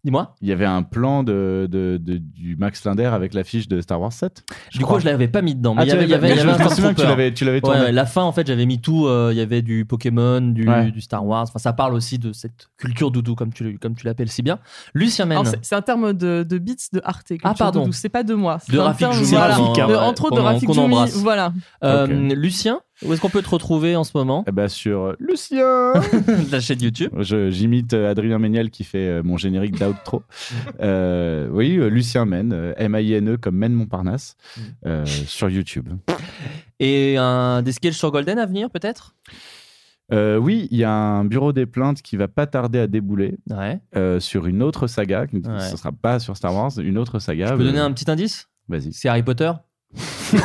Dis-moi. 0.05 0.35
Il 0.41 0.47
y 0.47 0.51
avait 0.51 0.65
un 0.65 0.83
plan 0.83 1.23
de, 1.23 1.67
de- 1.69 1.97
de- 2.01 2.17
du 2.19 2.55
Max 2.57 2.85
Linder 2.85 3.05
avec 3.07 3.33
l'affiche 3.33 3.67
de 3.67 3.81
Star 3.81 3.99
Wars 3.99 4.13
7. 4.13 4.43
Du 4.71 4.85
coup, 4.85 4.99
je 4.99 5.05
l'avais 5.05 5.27
pas 5.27 5.41
mis 5.41 5.55
dedans, 5.55 5.73
mais 5.73 5.81
Ah, 5.81 5.85
il 5.85 5.87
y 5.87 5.89
tu 5.91 5.95
avait, 5.97 6.05
y 6.05 6.09
y 6.11 6.13
un 6.13 6.69
souviens 6.69 6.93
que 6.93 7.01
tu 7.01 7.07
l'avais- 7.07 7.33
tu 7.33 7.43
l'avais 7.43 7.55
Ouais, 7.57 7.61
tourné. 7.61 7.79
ouais, 7.79 7.91
la 7.91 8.05
fin, 8.05 8.21
en 8.21 8.31
fait, 8.31 8.45
j'avais 8.45 8.65
mis 8.67 8.79
tout. 8.79 9.07
euh, 9.07 9.31
Il 9.33 9.37
y 9.37 9.41
avait 9.41 9.63
du 9.63 9.83
Pokémon, 9.83 10.41
du, 10.41 10.69
Ouais. 10.69 10.91
du 10.91 11.01
Star 11.01 11.25
Wars. 11.25 11.43
Enfin, 11.49 11.57
ça 11.59 11.73
parle 11.73 11.95
aussi 11.95 12.19
de 12.19 12.31
cette 12.33 12.67
culture 12.77 13.09
doudou, 13.09 13.33
comme 13.35 13.51
tu, 13.51 13.79
comme 13.79 13.95
tu 13.95 14.05
l'appelles 14.05 14.29
si 14.29 14.43
bien. 14.43 14.59
Lucien 14.93 15.25
c'est- 15.63 15.75
un 15.75 15.81
terme 15.81 16.13
de, 16.13 16.45
de 16.47 16.57
bits 16.59 16.75
de 16.93 17.01
Arte. 17.03 17.33
Ah, 17.43 17.53
pardon. 17.57 17.79
doudou, 17.81 17.91
C'est 17.93 18.09
pas 18.09 18.23
de 18.23 18.35
moi. 18.35 18.59
c'est 18.61 18.71
De 18.73 18.77
Rafik 18.77 19.07
voilà. 19.07 19.55
De- 19.87 19.91
ouais, 19.93 19.95
entre 19.97 20.25
autres 20.25 20.35
de 20.35 20.41
Rafik 20.41 20.69
embrasse. 20.69 21.15
Voilà. 21.17 21.51
Euh. 21.83 22.05
Lucien, 22.35 22.79
où 23.03 23.11
est-ce 23.13 23.19
qu'on 23.21 23.29
peut 23.29 23.41
te 23.41 23.49
retrouver 23.49 23.95
en 23.95 24.03
ce 24.03 24.11
moment 24.15 24.43
Eh 24.47 24.51
ben, 24.51 24.67
sur 24.67 25.01
euh, 25.01 25.15
Lucien 25.19 25.93
La 26.51 26.59
chaîne 26.59 26.81
YouTube. 26.81 27.11
J'imite 27.21 27.93
euh, 27.93 28.09
Adrien 28.11 28.39
Méniel 28.39 28.69
qui 28.69 28.83
fait 28.83 29.07
euh, 29.07 29.23
mon 29.23 29.37
générique 29.37 29.77
d'outro. 29.79 30.23
Euh, 30.81 31.47
oui, 31.51 31.77
Lucien 31.89 32.25
Men, 32.25 32.51
euh, 32.53 32.73
M-A-I-N-E 32.77 33.37
comme 33.37 33.55
Men 33.55 33.73
Montparnasse, 33.73 34.35
euh, 34.85 35.05
sur 35.05 35.49
YouTube. 35.49 35.89
Et 36.79 37.15
un, 37.17 37.61
des 37.61 37.71
sketchs 37.71 37.97
sur 37.97 38.11
Golden 38.11 38.37
à 38.39 38.45
venir, 38.45 38.69
peut-être? 38.69 39.15
Euh, 40.11 40.37
oui, 40.37 40.67
il 40.71 40.77
y 40.77 40.83
a 40.83 40.91
un 40.91 41.25
bureau 41.25 41.51
des 41.53 41.65
plaintes 41.65 42.01
qui 42.01 42.15
va 42.17 42.27
pas 42.27 42.45
tarder 42.45 42.79
à 42.79 42.87
débouler 42.87 43.37
Ouais. 43.49 43.79
euh, 43.95 44.19
sur 44.19 44.45
une 44.45 44.61
autre 44.61 44.85
saga. 44.87 45.25
Ouais. 45.33 45.59
Ce 45.61 45.77
sera 45.77 45.91
pas 45.91 46.19
sur 46.19 46.35
Star 46.37 46.53
Wars, 46.53 46.71
une 46.77 46.97
autre 46.97 47.19
saga. 47.19 47.47
Je 47.47 47.53
peux 47.53 47.61
Euh, 47.61 47.65
donner 47.65 47.79
un 47.79 47.91
petit 47.91 48.09
indice? 48.11 48.47
Vas-y. 48.67 48.93
C'est 48.93 49.07
Harry 49.09 49.23
Potter? 49.23 49.51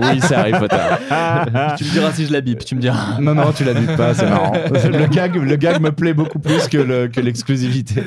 Oui, 0.00 0.20
c'est 0.20 0.34
Harry 0.34 0.52
Potter. 0.52 0.76
Tu 1.78 1.84
me 1.84 1.90
diras 1.90 2.12
si 2.12 2.26
je 2.26 2.32
la 2.32 2.40
bip, 2.40 2.64
tu 2.64 2.74
me 2.74 2.80
diras. 2.80 3.20
Non, 3.20 3.34
non, 3.34 3.52
tu 3.52 3.64
la 3.64 3.74
dites 3.74 3.96
pas, 3.96 4.14
c'est 4.14 4.28
marrant. 4.28 4.52
Le 4.72 5.06
gag, 5.06 5.36
le 5.36 5.56
gag 5.56 5.80
me 5.80 5.90
plaît 5.92 6.14
beaucoup 6.14 6.38
plus 6.38 6.66
que 6.68 6.78
le- 6.78 7.08
que 7.08 7.20
l'exclusivité. 7.20 8.02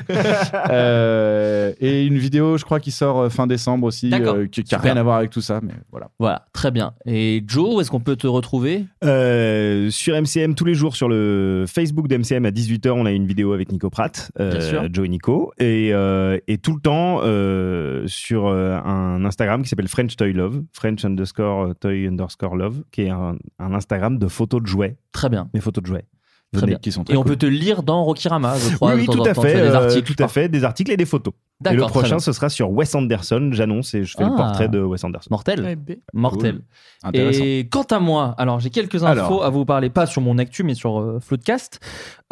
Euh, 0.70 1.74
et 1.80 2.06
une 2.06 2.18
vidéo, 2.18 2.58
je 2.58 2.66
crois, 2.66 2.80
qui 2.80 2.92
sort 2.92 3.20
euh, 3.22 3.30
fin 3.30 3.48
décembre 3.48 3.88
aussi, 3.88 4.12
euh, 4.14 4.48
qui, 4.48 4.64
qui 4.64 4.76
a 4.76 4.78
Super. 4.78 4.94
rien 4.94 4.98
à 5.00 5.04
voir 5.04 5.18
avec 5.18 5.30
tout 5.30 5.42
ça, 5.42 5.60
mais 5.62 5.74
voilà. 5.92 6.10
Voilà, 6.20 6.46
très 6.54 6.72
bien. 6.72 6.94
Et 7.06 7.44
Joe, 7.48 7.76
où 7.76 7.82
est-ce 7.82 7.90
qu'on 7.92 8.00
peut 8.00 8.16
te 8.16 8.28
retrouver? 8.28 8.86
Euh, 9.04 9.90
sur 9.90 10.16
MCM, 10.20 10.56
tous 10.56 10.66
les 10.66 10.74
jours, 10.74 10.96
sur 10.96 11.08
le 11.10 11.66
Facebook 11.68 12.08
d'MCM 12.08 12.46
à 12.46 12.52
18h, 12.52 12.90
on 12.92 13.06
a 13.06 13.12
une 13.12 13.26
vidéo 13.28 13.54
avec 13.54 13.72
Nico 13.72 13.90
Pratt, 13.90 14.32
euh, 14.40 14.52
Bien 14.52 14.62
sûr. 14.62 14.84
Joe 14.92 15.06
et 15.06 15.10
Nico. 15.10 15.52
Et, 15.60 15.92
euh, 15.94 16.38
et 16.48 16.58
tout 16.58 16.74
le 16.76 16.82
temps 16.82 17.20
euh, 17.24 18.04
sur 18.08 18.48
un 18.48 19.24
Instagram 19.26 19.51
qui 19.60 19.70
s'appelle 19.70 19.88
French 19.88 20.16
Toy 20.16 20.34
Love, 20.34 20.64
French 20.74 21.04
underscore 21.04 21.76
Toy 21.80 22.08
underscore 22.08 22.56
Love, 22.56 22.84
qui 22.92 23.04
est 23.04 23.10
un, 23.10 23.36
un 23.60 23.74
Instagram 23.74 24.18
de 24.18 24.28
photos 24.28 24.62
de 24.62 24.68
jouets. 24.68 24.98
Très 25.12 25.30
bien. 25.30 25.50
Mes 25.54 25.62
photos 25.62 25.82
de 25.82 25.88
jouets. 25.88 26.06
Très 26.54 26.68
bien. 26.68 26.78
qui 26.78 26.92
sont 26.92 27.04
très 27.04 27.14
Et 27.14 27.18
on 27.18 27.24
peut 27.24 27.38
te 27.38 27.46
lire 27.46 27.82
dans 27.84 28.04
Rokirama, 28.04 28.58
je 28.58 28.76
crois. 28.76 28.94
oui, 28.94 29.02
oui, 29.02 29.08
de 29.08 29.14
temps 29.14 29.24
tout 29.24 29.30
à 29.30 29.34
fait. 29.34 29.54
Des 29.54 29.70
euh, 29.70 29.76
articles, 29.76 30.16
tout 30.16 30.24
à 30.24 30.28
fait, 30.28 30.50
des 30.50 30.64
articles 30.64 30.92
et 30.92 30.98
des 30.98 31.06
photos. 31.06 31.34
Et 31.70 31.74
le 31.74 31.82
prochain, 31.84 32.20
ce 32.20 32.32
sera 32.32 32.50
sur 32.50 32.72
Wes 32.72 32.94
Anderson. 32.96 33.50
J'annonce 33.52 33.94
et 33.94 34.04
je 34.04 34.16
fais 34.18 34.24
le 34.24 34.32
Ah. 34.34 34.38
portrait 34.38 34.70
de 34.70 34.80
Wes 34.82 35.04
Anderson. 35.04 35.28
Mortel. 35.32 35.62
Ouais, 35.64 35.76
B. 35.76 35.92
Mortel. 36.14 36.62
Cool. 37.04 37.12
Et 37.16 37.68
quant 37.72 37.84
à 37.90 38.00
moi, 38.00 38.34
alors 38.38 38.60
j'ai 38.60 38.70
quelques 38.70 39.04
infos 39.04 39.08
Alors. 39.08 39.46
à 39.46 39.50
vous 39.50 39.66
parler, 39.66 39.90
pas 39.90 40.06
sur 40.06 40.22
mon 40.22 40.38
actu, 40.38 40.64
mais 40.64 40.74
sur 40.76 41.00
euh, 41.00 41.20
Floodcast. 41.20 41.80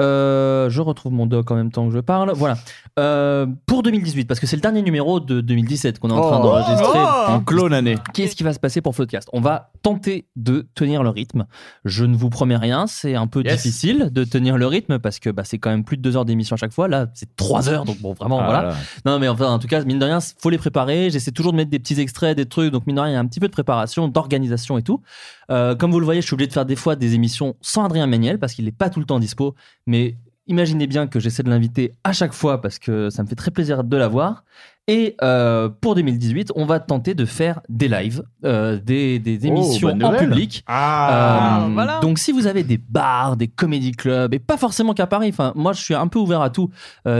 Euh, 0.02 0.70
je 0.70 0.82
retrouve 0.82 1.12
mon 1.12 1.26
doc 1.26 1.50
en 1.52 1.56
même 1.56 1.72
temps 1.72 1.88
que 1.88 1.94
je 1.94 2.00
parle. 2.00 2.32
Voilà. 2.36 2.56
Euh, 3.00 3.46
pour 3.66 3.84
2018, 3.84 4.26
parce 4.26 4.40
que 4.40 4.48
c'est 4.48 4.56
le 4.56 4.62
dernier 4.62 4.82
numéro 4.82 5.20
de 5.20 5.42
2017 5.42 6.00
qu'on 6.00 6.10
est 6.10 6.14
en 6.14 6.22
train 6.22 6.40
Oh. 6.40 6.44
d'enregistrer. 6.44 7.00
On 7.30 7.40
clone 7.42 7.72
l'année. 7.72 7.96
Qu'est-ce 8.14 8.36
qui 8.36 8.44
va 8.44 8.54
se 8.54 8.60
passer 8.60 8.82
pour 8.82 8.96
Floodcast? 8.96 9.30
On 9.34 9.42
va 9.42 9.72
tenter 9.82 10.28
de 10.36 10.68
tenir 10.76 11.04
le 11.04 11.10
rythme. 11.10 11.46
Je 11.86 12.06
ne 12.06 12.16
vous 12.16 12.30
promets 12.30 12.56
rien, 12.58 12.88
c'est 12.88 13.16
un 13.16 13.28
peu 13.28 13.42
Yes. 13.44 13.56
difficile 13.56 14.10
de 14.12 14.24
tenir 14.24 14.58
le 14.58 14.68
rythme 14.68 15.00
parce 15.00 15.20
que 15.20 15.30
bah, 15.30 15.44
c'est 15.46 15.58
quand 15.58 15.70
même 15.70 15.84
plus 15.84 15.98
de 15.98 16.02
deux 16.02 16.16
heures 16.16 16.26
d'émission 16.26 16.54
à 16.54 16.58
chaque 16.58 16.74
fois. 16.74 16.88
Là, 16.88 17.08
c'est 17.14 17.36
trois 17.36 17.70
heures, 17.70 17.86
donc 17.86 18.00
bon, 18.00 18.14
vraiment, 18.14 18.40
Ah 18.42 18.46
voilà. 18.46 18.62
là. 18.70 18.76
Non, 19.06 19.19
mais 19.20 19.28
enfin, 19.28 19.48
en 19.52 19.60
tout 19.60 19.68
cas, 19.68 19.84
mine 19.84 20.00
de 20.00 20.06
rien, 20.06 20.20
faut 20.42 20.50
les 20.50 20.58
préparer. 20.58 21.10
J'essaie 21.10 21.32
toujours 21.32 21.52
de 21.52 21.58
mettre 21.58 21.70
des 21.70 21.80
petits 21.80 22.00
extraits, 22.00 22.36
des 22.36 22.46
trucs. 22.46 22.72
Donc, 22.72 22.88
mine 22.88 22.96
de 22.96 23.02
rien, 23.02 23.12
il 23.12 23.14
y 23.14 23.18
a 23.18 23.20
un 23.20 23.26
petit 23.28 23.40
peu 23.40 23.48
de 23.48 23.52
préparation, 23.54 24.08
d'organisation 24.08 24.78
et 24.78 24.84
tout. 24.84 25.02
Euh, 25.52 25.76
comme 25.76 25.92
vous 25.92 26.00
le 26.00 26.06
voyez, 26.06 26.22
je 26.22 26.26
suis 26.28 26.34
obligé 26.34 26.48
de 26.48 26.54
faire 26.54 26.66
des 26.66 26.76
fois 26.76 26.96
des 26.96 27.14
émissions 27.16 27.56
sans 27.62 27.86
Adrien 27.86 28.08
Méniel 28.08 28.40
parce 28.40 28.54
qu'il 28.54 28.66
n'est 28.66 28.72
pas 28.72 28.90
tout 28.90 29.00
le 29.00 29.06
temps 29.06 29.20
dispo. 29.20 29.56
Mais 29.86 30.18
imaginez 30.48 30.88
bien 30.88 31.08
que 31.08 31.20
j'essaie 31.20 31.44
de 31.44 31.50
l'inviter 31.50 31.94
à 32.04 32.12
chaque 32.12 32.34
fois 32.34 32.62
parce 32.62 32.80
que 32.80 33.10
ça 33.10 33.24
me 33.24 33.28
fait 33.28 33.36
très 33.36 33.52
plaisir 33.52 33.84
de 33.84 33.98
l'avoir. 33.98 34.44
Et 34.88 35.16
euh, 35.22 35.70
pour 35.70 35.94
2018, 35.94 36.52
on 36.56 36.66
va 36.66 36.80
tenter 36.80 37.14
de 37.14 37.24
faire 37.26 37.62
des 37.70 37.88
lives, 37.88 38.24
euh, 38.44 38.80
des, 38.84 39.20
des 39.20 39.46
émissions 39.46 39.90
bonne 39.90 40.04
en 40.04 40.18
public. 40.18 40.64
Ah, 40.66 41.66
Euh, 41.68 41.74
voilà. 41.74 42.00
Donc 42.00 42.18
si 42.18 42.32
vous 42.32 42.48
avez 42.48 42.64
des 42.64 42.80
bars, 42.80 43.38
des 43.38 43.48
comédie 43.48 43.92
clubs, 43.92 44.34
et 44.34 44.40
pas 44.40 44.58
forcément 44.58 44.96
qu'à 44.96 45.06
Paris, 45.06 45.30
enfin 45.30 45.54
moi 45.56 45.74
je 45.74 45.82
suis 45.84 45.94
un 45.94 46.08
peu 46.08 46.18
ouvert 46.18 46.42
à 46.42 46.50
tout, 46.50 46.72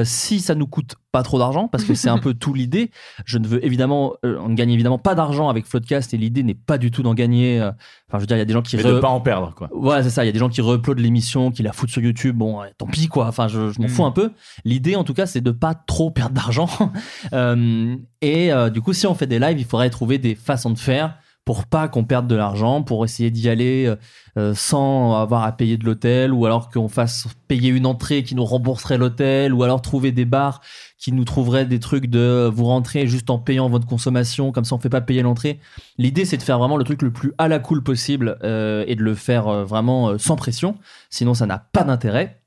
si 0.04 0.40
ça 0.40 0.56
nous 0.56 0.66
coûte 0.66 0.96
pas 1.12 1.24
trop 1.24 1.40
d'argent, 1.40 1.68
parce 1.68 1.84
que 1.84 1.94
c'est 1.96 2.10
un 2.10 2.18
peu 2.20 2.34
tout 2.34 2.54
l'idée. 2.54 2.92
Je 3.26 3.38
ne 3.38 3.48
veux 3.48 3.64
évidemment, 3.66 4.14
euh, 4.26 4.38
on 4.42 4.50
ne 4.50 4.56
gagne 4.56 4.70
évidemment 4.72 4.98
pas 5.00 5.16
d'argent 5.16 5.50
avec 5.50 5.66
Floodcast, 5.66 6.14
et 6.14 6.18
l'idée 6.18 6.44
n'est 6.44 6.54
pas 6.54 6.78
du 6.78 6.92
tout 6.92 7.02
d'en 7.04 7.14
gagner. 7.14 7.60
euh, 7.60 7.72
Enfin 8.08 8.18
je 8.18 8.22
veux 8.22 8.26
dire, 8.28 8.38
il 8.38 8.40
y 8.40 8.42
a 8.42 8.46
des 8.46 8.54
gens 8.54 8.62
qui... 8.62 8.76
Mais 8.76 8.84
re- 8.84 8.96
de 8.96 9.00
pas 9.00 9.08
en 9.10 9.22
perdre, 9.22 9.54
quoi. 9.56 9.70
voilà, 9.72 10.02
c'est 10.04 10.10
ça. 10.10 10.24
Il 10.24 10.28
y 10.28 10.30
a 10.30 10.34
des 10.34 10.40
gens 10.40 10.50
qui 10.50 10.62
reuploadent 10.62 11.00
l'émission, 11.00 11.52
qui 11.52 11.62
la 11.64 11.72
foutent 11.74 11.90
sur 11.92 12.02
YouTube. 12.02 12.36
Bon, 12.38 12.60
tant 12.78 12.88
pis, 12.88 13.08
quoi. 13.08 13.28
Enfin, 13.28 13.48
je, 13.48 13.70
je 13.72 13.80
m'en 13.80 13.86
Mm. 13.88 13.90
fous 13.90 14.06
un 14.06 14.12
peu. 14.12 14.32
L'idée, 14.66 14.96
en 14.96 15.04
tout 15.04 15.14
cas, 15.14 15.26
c'est 15.28 15.42
de 15.42 15.52
pas 15.52 15.74
trop 15.76 16.10
perdre 16.12 16.34
d'argent. 16.36 16.70
Euh, 17.34 17.96
et 18.22 18.52
euh, 18.52 18.70
du 18.70 18.82
coup, 18.82 18.94
si 18.94 19.06
on 19.08 19.14
fait 19.14 19.28
des 19.28 19.40
lives, 19.40 19.60
il 19.60 19.66
faudrait 19.66 19.90
trouver 19.90 20.18
des 20.18 20.36
façons 20.36 20.70
de 20.72 20.78
faire 20.80 21.16
pour 21.50 21.66
pas 21.66 21.88
qu'on 21.88 22.04
perde 22.04 22.28
de 22.28 22.36
l'argent, 22.36 22.84
pour 22.84 23.04
essayer 23.04 23.32
d'y 23.32 23.50
aller 23.50 23.88
euh, 23.88 23.96
euh, 24.38 24.54
sans 24.54 25.16
avoir 25.16 25.46
à 25.46 25.52
payer 25.52 25.78
de 25.78 25.84
l'hôtel, 25.84 26.32
ou 26.32 26.46
alors 26.46 26.70
qu'on 26.70 26.90
fasse 26.90 27.28
payer 27.48 27.70
une 27.72 27.88
entrée 27.88 28.22
qui 28.22 28.36
nous 28.36 28.46
rembourserait 28.46 29.00
l'hôtel, 29.00 29.52
ou 29.56 29.64
alors 29.64 29.82
trouver 29.82 30.12
des 30.12 30.26
bars 30.26 30.62
qui 31.00 31.12
nous 31.12 31.24
trouveraient 31.24 31.66
des 31.66 31.80
trucs 31.80 32.06
de 32.06 32.48
vous 32.54 32.66
rentrer 32.66 33.08
juste 33.08 33.32
en 33.32 33.40
payant 33.40 33.68
votre 33.68 33.88
consommation, 33.88 34.52
comme 34.52 34.64
ça 34.64 34.76
on 34.76 34.78
fait 34.78 34.90
pas 34.90 35.02
payer 35.02 35.24
l'entrée. 35.24 35.60
L'idée 35.98 36.24
c'est 36.24 36.38
de 36.38 36.44
faire 36.44 36.60
vraiment 36.60 36.78
le 36.78 36.84
truc 36.84 37.02
le 37.02 37.10
plus 37.10 37.34
à 37.40 37.48
la 37.48 37.58
cool 37.58 37.82
possible 37.82 38.38
euh, 38.44 38.84
et 38.86 38.96
de 38.96 39.02
le 39.02 39.16
faire 39.16 39.48
euh, 39.48 39.64
vraiment 39.64 40.10
euh, 40.10 40.18
sans 40.20 40.36
pression, 40.36 40.78
sinon 41.10 41.34
ça 41.34 41.48
n'a 41.48 41.58
pas 41.58 41.84
d'intérêt. 41.84 42.44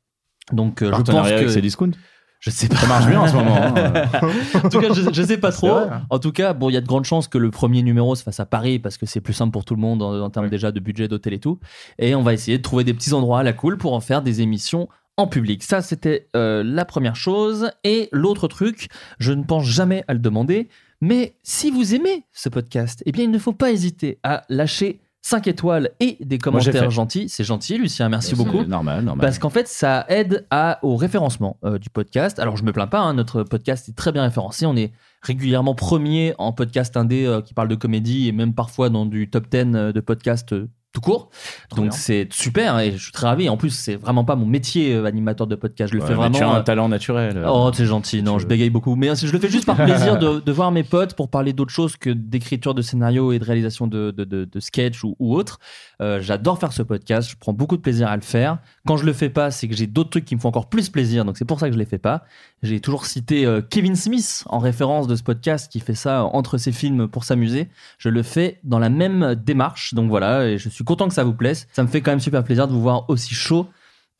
Donc 0.52 0.80
euh, 0.80 0.92
je 0.96 1.02
pense 1.02 1.28
que 1.28 1.48
Cdiscount 1.48 1.90
je 2.42 2.50
sais 2.50 2.68
pas. 2.68 2.74
Ça 2.76 2.86
marche 2.88 3.06
bien 3.06 3.20
en 3.20 3.26
ce 3.28 3.34
moment. 3.34 3.56
hein. 3.56 3.92
en 4.64 4.68
tout 4.68 4.80
cas, 4.80 4.92
je, 4.92 5.02
je 5.12 5.22
sais 5.22 5.38
pas 5.38 5.52
trop. 5.52 5.68
hein. 5.70 6.02
En 6.10 6.18
tout 6.18 6.32
cas, 6.32 6.52
bon, 6.52 6.68
il 6.70 6.72
y 6.72 6.76
a 6.76 6.80
de 6.80 6.86
grandes 6.86 7.04
chances 7.04 7.28
que 7.28 7.38
le 7.38 7.50
premier 7.50 7.82
numéro 7.82 8.14
se 8.16 8.22
fasse 8.24 8.40
à 8.40 8.46
Paris 8.46 8.78
parce 8.80 8.98
que 8.98 9.06
c'est 9.06 9.20
plus 9.20 9.32
simple 9.32 9.52
pour 9.52 9.64
tout 9.64 9.74
le 9.76 9.80
monde 9.80 10.02
en, 10.02 10.20
en 10.20 10.28
termes 10.30 10.48
déjà 10.50 10.72
de 10.72 10.80
budget 10.80 11.06
d'hôtel 11.08 11.32
et 11.34 11.38
tout. 11.38 11.58
Et 11.98 12.14
on 12.16 12.22
va 12.22 12.32
essayer 12.34 12.58
de 12.58 12.62
trouver 12.62 12.82
des 12.84 12.92
petits 12.94 13.12
endroits 13.14 13.38
à 13.40 13.42
la 13.44 13.52
cool 13.52 13.78
pour 13.78 13.92
en 13.94 14.00
faire 14.00 14.20
des 14.22 14.40
émissions 14.42 14.88
en 15.16 15.26
public. 15.28 15.62
Ça, 15.62 15.82
c'était 15.82 16.26
euh, 16.34 16.62
la 16.64 16.84
première 16.84 17.14
chose. 17.16 17.70
Et 17.84 18.08
l'autre 18.12 18.48
truc, 18.48 18.88
je 19.20 19.32
ne 19.32 19.44
pense 19.44 19.64
jamais 19.64 20.02
à 20.08 20.12
le 20.14 20.18
demander, 20.18 20.68
mais 21.00 21.36
si 21.44 21.70
vous 21.70 21.94
aimez 21.94 22.24
ce 22.32 22.48
podcast, 22.48 23.02
eh 23.06 23.12
bien, 23.12 23.24
il 23.24 23.30
ne 23.30 23.38
faut 23.38 23.52
pas 23.52 23.70
hésiter 23.70 24.18
à 24.22 24.42
lâcher 24.48 25.00
5 25.22 25.46
étoiles 25.46 25.90
et 26.00 26.18
des 26.20 26.38
commentaires 26.38 26.90
gentils. 26.90 27.28
C'est 27.28 27.44
gentil, 27.44 27.78
Lucien, 27.78 28.08
merci 28.08 28.30
C'est 28.30 28.36
beaucoup. 28.36 28.64
Normal, 28.64 29.04
normal. 29.04 29.24
Parce 29.24 29.38
qu'en 29.38 29.50
fait, 29.50 29.68
ça 29.68 30.04
aide 30.08 30.46
à, 30.50 30.80
au 30.82 30.96
référencement 30.96 31.56
euh, 31.64 31.78
du 31.78 31.90
podcast. 31.90 32.40
Alors, 32.40 32.56
je 32.56 32.64
me 32.64 32.72
plains 32.72 32.88
pas, 32.88 33.00
hein, 33.00 33.14
notre 33.14 33.44
podcast 33.44 33.88
est 33.88 33.96
très 33.96 34.10
bien 34.10 34.24
référencé. 34.24 34.66
On 34.66 34.76
est 34.76 34.92
régulièrement 35.22 35.74
premier 35.74 36.34
en 36.38 36.52
podcast 36.52 36.96
indé 36.96 37.24
euh, 37.24 37.40
qui 37.40 37.54
parle 37.54 37.68
de 37.68 37.76
comédie 37.76 38.28
et 38.28 38.32
même 38.32 38.54
parfois 38.54 38.90
dans 38.90 39.06
du 39.06 39.30
top 39.30 39.48
10 39.48 39.58
euh, 39.74 39.92
de 39.92 40.00
podcast 40.00 40.52
euh, 40.52 40.68
tout 40.92 41.00
court. 41.00 41.30
Donc, 41.74 41.92
c'est 41.94 42.28
super 42.32 42.78
et 42.78 42.92
je 42.92 43.02
suis 43.04 43.12
très 43.12 43.26
ravi. 43.26 43.48
En 43.48 43.56
plus, 43.56 43.70
c'est 43.70 43.96
vraiment 43.96 44.24
pas 44.24 44.36
mon 44.36 44.44
métier 44.46 44.92
euh, 44.94 45.04
animateur 45.06 45.46
de 45.46 45.54
podcast. 45.56 45.90
Je 45.92 45.96
le 45.96 46.02
Ouais, 46.02 46.08
fais 46.08 46.14
vraiment. 46.14 46.36
Tu 46.38 46.44
as 46.44 46.48
un 46.50 46.58
euh, 46.58 46.62
talent 46.62 46.88
naturel. 46.88 47.38
euh. 47.38 47.48
Oh, 47.48 47.70
c'est 47.72 47.86
gentil. 47.86 48.22
Non, 48.22 48.38
je 48.38 48.46
bégaye 48.46 48.68
beaucoup. 48.70 48.94
Mais 48.94 49.14
je 49.16 49.32
le 49.32 49.38
fais 49.38 49.48
juste 49.48 49.64
par 49.64 49.76
plaisir 49.84 50.18
de, 50.18 50.40
de 50.40 50.52
voir 50.52 50.70
mes 50.70 50.82
potes 50.84 51.14
pour 51.14 51.28
parler 51.30 51.52
d'autre 51.52 51.72
chose 51.72 51.96
que 51.96 52.10
d'écriture 52.10 52.74
de 52.74 52.82
scénario 52.82 53.32
et 53.32 53.38
de 53.38 53.44
réalisation 53.44 53.86
de, 53.86 54.10
de, 54.10 54.24
de, 54.24 54.60
sketch 54.60 55.02
ou, 55.04 55.16
ou 55.18 55.34
autre. 55.34 55.58
J'adore 56.20 56.58
faire 56.58 56.72
ce 56.72 56.82
podcast. 56.82 57.30
Je 57.30 57.36
prends 57.38 57.52
beaucoup 57.52 57.76
de 57.76 57.82
plaisir 57.82 58.08
à 58.08 58.16
le 58.16 58.22
faire. 58.22 58.58
Quand 58.86 58.96
je 58.96 59.06
le 59.06 59.12
fais 59.12 59.28
pas, 59.28 59.50
c'est 59.52 59.68
que 59.68 59.76
j'ai 59.76 59.86
d'autres 59.86 60.10
trucs 60.10 60.24
qui 60.24 60.34
me 60.34 60.40
font 60.40 60.48
encore 60.48 60.68
plus 60.68 60.88
plaisir. 60.88 61.24
Donc 61.24 61.38
c'est 61.38 61.44
pour 61.44 61.60
ça 61.60 61.68
que 61.68 61.72
je 61.74 61.78
les 61.78 61.84
fais 61.84 61.98
pas. 61.98 62.24
J'ai 62.62 62.80
toujours 62.80 63.06
cité 63.06 63.46
euh, 63.46 63.60
Kevin 63.60 63.94
Smith 63.94 64.44
en 64.46 64.58
référence 64.58 65.06
de 65.06 65.14
ce 65.14 65.22
podcast 65.22 65.70
qui 65.70 65.78
fait 65.78 65.94
ça 65.94 66.24
entre 66.24 66.58
ses 66.58 66.72
films 66.72 67.06
pour 67.06 67.24
s'amuser. 67.24 67.68
Je 67.98 68.08
le 68.08 68.22
fais 68.22 68.58
dans 68.64 68.80
la 68.80 68.88
même 68.88 69.36
démarche. 69.36 69.94
Donc 69.94 70.08
voilà, 70.08 70.46
et 70.46 70.58
je 70.58 70.68
suis 70.68 70.84
content 70.84 71.06
que 71.06 71.14
ça 71.14 71.22
vous 71.24 71.34
plaise. 71.34 71.68
Ça 71.72 71.82
me 71.82 71.88
fait 71.88 72.00
quand 72.00 72.10
même 72.10 72.20
super 72.20 72.42
plaisir 72.42 72.66
de 72.66 72.72
vous 72.72 72.82
voir 72.82 73.08
aussi 73.08 73.34
chaud 73.34 73.68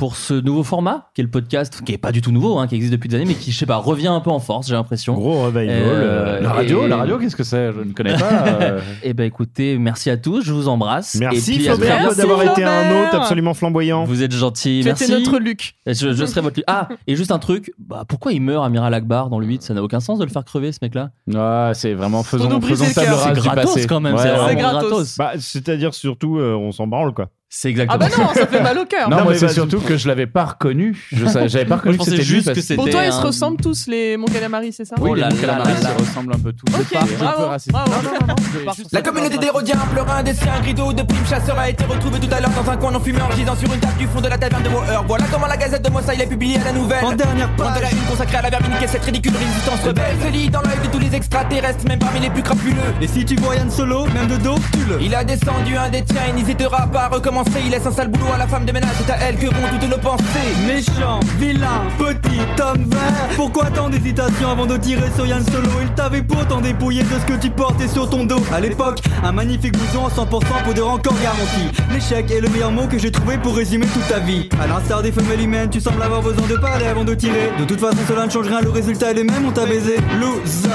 pour 0.03 0.17
ce 0.17 0.35
nouveau 0.35 0.65
format, 0.65 1.11
qui 1.15 1.21
est 1.21 1.25
le 1.25 1.31
podcast, 1.31 1.81
qui 1.87 1.93
est 1.93 1.97
pas 1.99 2.11
du 2.11 2.21
tout 2.23 2.33
nouveau, 2.33 2.59
hein, 2.59 2.67
qui 2.67 2.75
existe 2.75 2.91
depuis 2.93 3.09
des 3.09 3.15
années, 3.15 3.25
mais 3.25 3.35
qui, 3.35 3.53
je 3.53 3.57
sais 3.57 3.67
pas, 3.67 3.77
revient 3.77 4.09
un 4.09 4.19
peu 4.19 4.31
en 4.31 4.41
force, 4.41 4.67
j'ai 4.67 4.75
l'impression. 4.75 5.15
Gros 5.15 5.45
revival. 5.45 5.69
Euh, 5.71 6.41
La 6.41 6.53
radio, 6.53 6.85
et- 6.85 6.89
la 6.89 6.97
radio, 6.97 7.19
qu'est-ce 7.19 7.37
que 7.37 7.45
c'est? 7.45 7.71
Je 7.73 7.79
ne 7.83 7.93
connais 7.93 8.17
pas. 8.17 8.47
euh. 8.49 8.81
Eh 9.05 9.15
ben 9.15 9.23
écoutez, 9.23 9.79
merci 9.79 10.11
à 10.11 10.17
tous, 10.17 10.43
je 10.43 10.53
vous 10.53 10.67
embrasse. 10.67 11.15
Merci 11.21 11.53
Et 11.53 11.55
puis, 11.59 11.65
Flaubert 11.67 12.17
d'avoir 12.17 12.43
été 12.43 12.65
un 12.65 12.91
hôte 13.05 13.15
absolument 13.15 13.55
flamboyant. 13.55 14.03
Vous 14.03 14.25
êtes 14.25 14.33
gentil, 14.33 14.81
Tu 14.83 14.87
merci. 14.89 15.09
notre 15.13 15.39
Luc. 15.39 15.75
Je, 15.87 15.93
je 16.13 16.27
serai 16.27 16.41
votre 16.41 16.57
Luc. 16.57 16.65
Ah, 16.67 16.89
et 17.07 17.15
juste 17.15 17.31
un 17.31 17.39
truc, 17.39 17.73
bah, 17.79 18.03
pourquoi 18.09 18.33
il 18.33 18.43
meurt 18.43 18.67
Amiral 18.67 18.93
Akbar 18.95 19.29
dans 19.31 19.39
le 19.39 19.47
8 19.47 19.63
Ça 19.63 19.73
n'a 19.73 19.85
aucun 19.85 20.01
sens 20.01 20.19
de 20.19 20.25
le 20.25 20.31
faire 20.31 20.45
crever 20.45 20.73
ce 20.73 20.79
mec-là. 20.83 21.11
Ouais, 21.29 21.75
c'est 21.75 21.95
vraiment 21.95 22.25
faisons, 22.25 22.61
faisons 22.61 22.87
le 22.89 22.93
table 22.93 23.07
rase 23.13 23.23
C'est 23.29 23.35
du 23.35 23.41
gratos 23.41 23.75
passé. 23.75 23.87
quand 23.87 24.01
même, 24.01 24.17
Ouais, 24.17 24.23
c'est 24.23 24.57
gratos. 24.57 24.89
gratos. 24.91 25.17
Bah, 25.17 25.31
c'est-à-dire 25.39 25.95
surtout, 25.95 26.39
euh, 26.39 26.55
on 26.57 26.73
s'en 26.73 26.89
branle 26.89 27.15
quoi. 27.15 27.29
C'est 27.55 27.69
Ah 27.69 27.71
exactement 27.71 27.99
bah 27.99 28.09
non, 28.19 28.33
ça 28.35 28.47
fait 28.47 28.63
mal 28.63 28.79
au 28.79 28.87
cœur. 28.87 29.11
Non, 29.11 29.19
mais 29.29 29.37
c'est 29.37 29.49
surtout 29.51 29.81
que 29.81 29.99
je 29.99 30.09
l'avais 30.09 30.27
pas 30.27 30.47
reconnu. 30.47 30.97
Je 31.13 31.27
savais- 31.27 31.51
j'avais 31.51 31.67
pas 31.67 31.77
reconnu 31.85 31.99
que 31.99 32.05
c'était 32.05 32.23
juste 32.23 32.47
parce 32.47 32.57
que 32.57 32.63
c'était 32.63 32.77
Pour 32.77 32.89
toi, 32.89 33.05
ils 33.05 33.13
se 33.13 33.21
ressemblent 33.21 33.61
tous, 33.61 33.87
les 33.89 34.17
mon 34.17 34.25
calamari, 34.25 34.73
c'est 34.73 34.87
ça? 34.87 34.95
Oui, 34.99 35.11
Oh 35.13 35.15
les 35.15 35.23
Mon 35.23 35.37
Calamari 35.37 35.73
se 35.77 36.01
ressemblent 36.01 36.33
un 36.35 36.39
peu 36.39 36.53
tous. 36.55 36.65
Ok, 36.75 36.87
C'est 36.91 36.97
pas- 37.19 37.57
c'est 37.59 37.75
un 37.77 37.85
peu 37.85 38.05
bravo, 38.05 38.83
La 38.91 39.03
communauté 39.03 39.37
des 39.37 39.51
Rhodiens 39.51 39.77
pleure 39.93 40.11
un 40.11 40.23
des 40.23 40.33
siens, 40.33 40.53
un 40.59 40.63
rideau 40.63 40.95
de 40.95 41.03
prime 41.03 41.27
chasseur 41.27 41.59
a 41.59 41.69
été 41.69 41.85
retrouvé 41.85 42.19
tout 42.21 42.35
à 42.35 42.41
l'heure 42.41 42.51
dans 42.51 42.71
un 42.71 42.77
coin 42.79 42.91
non 42.91 43.01
fumé 43.01 43.21
en 43.21 43.31
gisant 43.37 43.55
sur 43.55 43.71
une 43.73 43.81
table 43.81 43.99
du 43.99 44.07
fond 44.07 44.23
de 44.23 44.29
la 44.29 44.39
taverne 44.39 44.63
de 44.63 44.71
Moher. 44.71 45.05
Voilà 45.07 45.25
comment 45.31 45.47
la 45.47 45.59
gazette 45.59 45.85
de 45.85 45.91
Mossa 45.91 46.15
il 46.15 46.23
est 46.23 46.27
publié 46.27 46.57
la 46.65 46.73
nouvelle. 46.73 47.05
En 47.05 47.13
dernière 47.13 47.55
page. 47.57 47.77
de 47.77 47.83
la 47.83 47.91
une 47.93 47.99
consacrée 48.11 48.39
à 48.39 48.43
la 48.43 48.51
vermine 48.51 48.79
qui 48.79 48.85
est 48.85 48.89
cette 48.89 49.05
ridicule 49.05 49.35
résistance 49.37 49.83
rebelle. 49.85 50.17
Se 50.25 50.29
lit 50.33 50.49
dans 50.49 50.63
l'œil 50.63 50.79
de 50.83 50.89
tous 50.91 50.99
les 50.99 51.15
extraterrestres, 51.15 51.85
même 51.87 51.99
parmi 51.99 52.21
les 52.21 52.31
plus 52.31 52.43
crapuleux. 52.43 52.77
Et 53.03 53.07
si 53.09 53.27
tu 53.27 53.37
vois 53.37 53.57
Yann 53.57 53.71
Solo, 53.71 54.07
même 54.07 54.27
de 54.29 54.37
dos, 54.43 54.55
tu 54.73 54.79
le. 54.89 55.03
Il 55.03 55.15
a 55.15 55.23
descendu 55.23 55.77
un 55.77 55.91
des 55.91 56.03
tiens, 56.03 56.23
il 56.31 56.35
n'hésitera 56.37 56.87
pas 56.87 57.03
à 57.03 57.09
recommencer. 57.09 57.42
Il 57.65 57.71
laisse 57.71 57.87
un 57.87 57.93
sale 57.93 58.09
boulot 58.09 58.33
à 58.35 58.39
la 58.39 58.47
femme 58.47 58.65
de 58.65 58.73
ménage, 58.73 58.91
c'est 58.99 59.11
à 59.13 59.17
elle 59.19 59.37
que 59.37 59.47
vont 59.47 59.69
toutes 59.71 59.89
nos 59.89 59.99
pensées. 59.99 60.25
Méchant, 60.67 61.21
vilain, 61.39 61.83
petit 61.99 62.63
homme 62.63 62.85
vert. 62.85 63.29
Pourquoi 63.37 63.67
tant 63.71 63.89
d'hésitation 63.89 64.51
avant 64.51 64.67
de 64.67 64.77
tirer 64.77 65.11
sur 65.15 65.27
Yann 65.27 65.45
Solo? 65.45 65.69
Il 65.81 65.89
t'avait 65.95 66.23
pourtant 66.23 66.61
dépouillé 66.61 67.03
de 67.03 67.09
ce 67.09 67.33
que 67.33 67.41
tu 67.41 67.51
portais 67.51 67.89
sur 67.89 68.09
ton 68.11 68.25
dos. 68.25 68.43
À 68.53 68.61
l'époque, 68.61 69.01
un 69.23 69.33
magnifique 69.33 69.73
blouson 69.73 70.07
en 70.07 70.09
100% 70.09 70.65
poudre 70.65 70.89
encore 70.89 71.17
garantie 71.23 71.71
L'échec 71.93 72.31
est 72.31 72.41
le 72.41 72.49
meilleur 72.49 72.71
mot 72.71 72.87
que 72.87 72.99
j'ai 72.99 73.11
trouvé 73.11 73.39
pour 73.39 73.57
résumer 73.57 73.87
toute 73.87 74.07
ta 74.09 74.19
vie. 74.19 74.49
À 74.61 74.67
l'instar 74.67 75.03
des 75.03 75.13
femelles 75.13 75.41
humaines, 75.41 75.71
tu 75.71 75.81
sembles 75.81 76.03
avoir 76.03 76.23
besoin 76.23 76.47
de 76.47 76.57
parler 76.57 76.87
avant 76.87 77.05
de 77.05 77.15
tirer. 77.15 77.51
De 77.59 77.65
toute 77.65 77.81
façon 77.81 77.99
cela 78.09 78.27
ne 78.27 78.31
change 78.31 78.49
rien, 78.49 78.61
le 78.61 78.71
résultat 78.71 79.11
est 79.11 79.15
le 79.15 79.25
même, 79.25 79.47
on 79.47 79.53
t'a 79.53 79.67
baisé. 79.67 79.97
Loser 80.21 80.69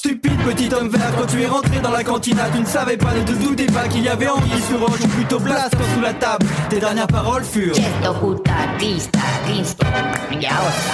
Stupide 0.00 0.42
petit 0.46 0.74
homme 0.74 0.88
vert, 0.88 1.12
quand 1.14 1.26
tu 1.26 1.42
es 1.42 1.46
rentré 1.46 1.78
dans 1.80 1.90
la 1.90 2.02
cantina, 2.02 2.44
tu 2.54 2.60
ne 2.60 2.64
savais 2.64 2.96
pas, 2.96 3.12
ne 3.12 3.22
te 3.22 3.32
doutais 3.32 3.66
pas 3.66 3.86
qu'il 3.86 4.02
y 4.02 4.08
avait 4.08 4.28
Anguille 4.28 4.62
sur 4.66 4.80
roche 4.80 4.98
ou 4.98 5.08
plutôt 5.08 5.38
Blaster 5.38 5.76
sous 5.94 6.00
la 6.00 6.14
table. 6.14 6.46
Tes 6.70 6.80
dernières 6.80 7.06
paroles 7.06 7.44
furent 7.44 7.74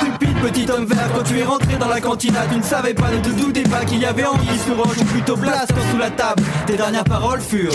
Stupide 0.01 0.37
petit 0.43 0.69
homme 0.69 0.87
vert, 0.87 1.09
quand 1.15 1.23
tu 1.23 1.39
es 1.39 1.45
rentré 1.45 1.77
dans 1.77 1.87
la 1.87 2.01
cantina, 2.01 2.41
tu 2.51 2.59
ne 2.59 2.65
savais 2.65 2.95
pas, 2.95 3.13
ne 3.13 3.19
te 3.19 3.29
doutais 3.29 3.63
pas 3.63 3.85
qu'il 3.85 4.01
y 4.01 4.07
avait 4.07 4.25
Anguille 4.25 4.59
sur 4.67 4.77
roche 4.77 4.99
ou 4.99 5.05
plutôt 5.05 5.37
Blaster 5.37 5.75
sous 5.93 5.99
la 5.99 6.11
table. 6.11 6.43
Tes 6.67 6.77
dernières 6.77 7.05
paroles 7.05 7.41
furent 7.41 7.71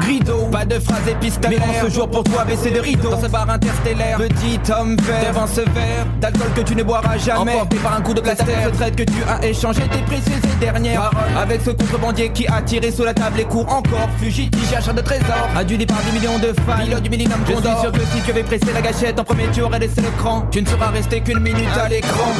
Grido, 0.00 0.46
pas 0.50 0.64
de 0.64 0.78
phrase 0.78 1.08
épistolaire. 1.08 1.62
Mais 1.66 1.88
ce 1.88 1.94
jour 1.94 2.10
pour 2.10 2.24
toi, 2.24 2.44
baisser 2.44 2.70
le 2.70 2.80
rideau. 2.80 3.10
Dans 3.10 3.22
ce 3.22 3.28
bar 3.28 3.48
interstellaire, 3.48 4.18
petit 4.18 4.60
homme 4.70 4.96
vert. 4.96 5.32
Devant 5.32 5.46
ce 5.46 5.60
verre 5.60 6.06
d'alcool 6.20 6.52
que 6.54 6.60
tu 6.60 6.76
ne 6.76 6.82
boiras 6.82 7.16
jamais. 7.18 7.56
Par 7.82 7.94
un 7.94 8.01
coup 8.02 8.14
de 8.14 8.20
blaster. 8.20 8.52
La 8.52 8.66
retraite 8.66 8.96
que 8.96 9.02
tu 9.04 9.22
as 9.28 9.44
échangé 9.46 9.82
tes 9.82 10.02
précieuses 10.02 10.42
et 10.44 10.60
dernières. 10.60 11.10
Avec 11.36 11.60
ce 11.62 11.70
contrebandier 11.70 12.30
qui 12.30 12.46
a 12.46 12.62
tiré 12.62 12.90
sous 12.90 13.04
la 13.04 13.14
table 13.14 13.40
et 13.40 13.44
court 13.44 13.70
encore. 13.72 14.08
Fugitif, 14.18 14.70
chercheur 14.70 14.94
de 14.94 15.00
trésors. 15.00 15.48
Adulé 15.56 15.86
par 15.86 16.02
des 16.02 16.18
millions 16.18 16.38
de 16.38 16.52
fans. 16.66 16.84
Pilote 16.84 17.02
du 17.02 17.10
Millennium 17.10 17.40
Je 17.46 17.52
suis 17.52 17.62
sûr 17.62 17.92
que 17.92 18.00
si 18.00 18.20
tu 18.24 18.30
avais 18.30 18.42
pressé 18.42 18.72
la 18.72 18.80
gâchette 18.80 19.18
en 19.18 19.24
premier, 19.24 19.48
tu 19.52 19.62
aurais 19.62 19.78
laissé 19.78 20.00
le 20.00 20.10
cran. 20.18 20.46
Tu 20.50 20.62
ne 20.62 20.66
seras 20.66 20.88
resté 20.88 21.20
qu'une 21.20 21.40
minute 21.40 21.68
à 21.80 21.88
l'écran. 21.88 22.32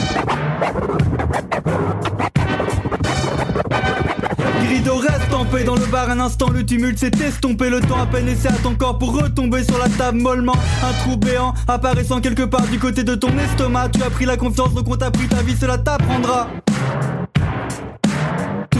Grido 4.72 4.96
reste 4.96 5.34
en 5.34 5.44
paix 5.44 5.64
dans 5.64 5.74
le 5.74 5.84
bar 5.84 6.08
un 6.08 6.18
instant 6.18 6.48
le 6.48 6.64
tumulte 6.64 6.98
s'est 6.98 7.10
estompé. 7.22 7.68
Le 7.68 7.80
temps 7.80 8.00
à 8.00 8.06
peine 8.06 8.24
laissé 8.24 8.48
à 8.48 8.52
ton 8.52 8.74
corps 8.74 8.98
pour 8.98 9.12
retomber 9.14 9.64
sur 9.64 9.76
la 9.76 9.90
table 9.90 10.18
mollement. 10.22 10.56
Un 10.82 10.92
trou 11.02 11.18
béant 11.18 11.52
apparaissant 11.68 12.22
quelque 12.22 12.44
part 12.44 12.66
du 12.68 12.78
côté 12.78 13.04
de 13.04 13.14
ton 13.14 13.36
estomac. 13.36 13.90
Tu 13.90 14.02
as 14.02 14.08
pris 14.08 14.24
la 14.24 14.38
confiance 14.38 14.72
donc 14.72 14.88
on 14.88 14.96
t'a 14.96 15.10
pris 15.10 15.28
ta 15.28 15.42
vie 15.42 15.54
cela 15.60 15.76
t'apprendra 15.76 16.48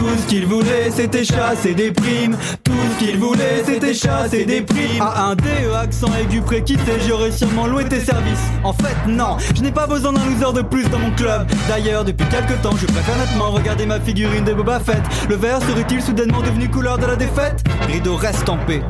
tout 0.03 0.17
ce 0.17 0.25
qu'il 0.27 0.45
voulait 0.45 0.91
c'était 0.91 1.23
chasser 1.23 1.73
des 1.73 1.91
primes. 1.91 2.35
Tout 2.63 2.73
ce 2.91 3.05
qu'il 3.05 3.17
voulait 3.17 3.63
c'était 3.65 3.93
chasser 3.93 4.43
des 4.43 4.61
primes. 4.61 5.01
À 5.01 5.27
un 5.27 5.35
DE 5.35 5.73
accent 5.81 6.11
aigu 6.21 6.41
préquitté 6.41 6.91
j'aurais 7.07 7.31
sûrement 7.31 7.67
loué 7.67 7.85
tes 7.85 8.01
services. 8.01 8.49
En 8.63 8.73
fait 8.73 8.95
non, 9.07 9.37
je 9.55 9.61
n'ai 9.61 9.71
pas 9.71 9.87
besoin 9.87 10.11
d'un 10.11 10.25
loser 10.25 10.53
de 10.53 10.61
plus 10.61 10.89
dans 10.89 10.99
mon 10.99 11.11
club. 11.11 11.47
D'ailleurs 11.69 12.03
depuis 12.03 12.27
quelques 12.27 12.61
temps 12.61 12.75
je 12.75 12.85
préfère 12.85 13.17
nettement 13.17 13.51
regarder 13.51 13.85
ma 13.85 13.99
figurine 13.99 14.43
de 14.43 14.53
Boba 14.53 14.79
Fett. 14.79 15.03
Le 15.29 15.35
vert 15.35 15.61
serait-il 15.61 16.01
soudainement 16.01 16.41
devenu 16.41 16.69
couleur 16.69 16.97
de 16.97 17.05
la 17.05 17.15
défaite? 17.15 17.63
Rideau 17.87 18.17
reste 18.17 18.49
en 18.49 18.57
paix 18.57 18.81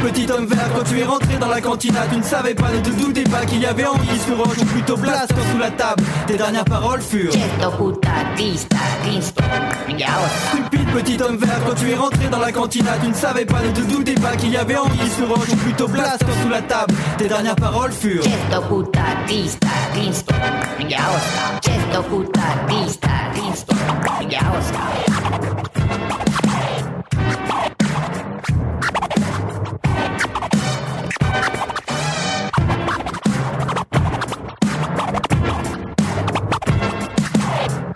petit 0.00 0.30
homme 0.30 0.46
vert, 0.46 0.68
quand 0.76 0.84
tu 0.84 0.98
es 0.98 1.04
rentré 1.04 1.36
dans 1.38 1.48
la 1.48 1.60
cantina, 1.60 2.00
tu 2.10 2.18
ne 2.18 2.22
savais 2.22 2.54
pas, 2.54 2.70
ne 2.70 2.80
te 2.80 2.90
doutais 2.90 3.24
pas 3.24 3.44
qu'il 3.44 3.60
y 3.60 3.66
avait 3.66 3.84
Anguille 3.84 4.20
sur 4.26 4.36
roche 4.36 4.58
ou 4.58 4.64
plutôt 4.64 4.96
Blaster 4.96 5.34
sous 5.52 5.58
la 5.58 5.70
table. 5.70 6.02
Tes 6.26 6.36
dernières 6.36 6.64
paroles 6.64 7.00
furent. 7.00 7.32
Stupide 10.52 10.88
petit 10.92 11.22
homme 11.22 11.36
vert, 11.36 11.60
quand 11.66 11.74
tu 11.74 11.90
es 11.90 11.94
rentré 11.94 12.28
dans 12.28 12.38
la 12.38 12.52
cantina, 12.52 12.92
tu 13.02 13.08
ne 13.08 13.14
savais 13.14 13.44
pas, 13.44 13.60
ne 13.62 13.70
te 13.70 13.80
doutais 13.80 14.14
pas 14.14 14.36
qu'il 14.36 14.50
y 14.50 14.56
avait 14.56 14.76
Anguille 14.76 15.10
sur 15.16 15.28
roche 15.28 15.48
ou 15.52 15.56
plutôt 15.56 15.88
Blaster 15.88 16.26
sous 16.42 16.48
la 16.48 16.62
table. 16.62 16.94
Tes 17.18 17.28
dernières 17.28 17.56
paroles 17.56 17.92
furent 17.92 18.22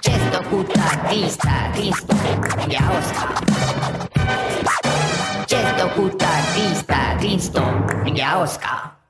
Esto 0.07 0.42
puta 0.50 0.83
vista, 1.10 1.73
vista, 1.74 2.15
ja 2.68 2.91
osta. 2.91 3.28
Esto 5.49 5.89
puta 5.97 6.28
vista, 6.55 7.16
visto, 7.20 7.62
ja 8.15 8.36
osta. 8.36 9.03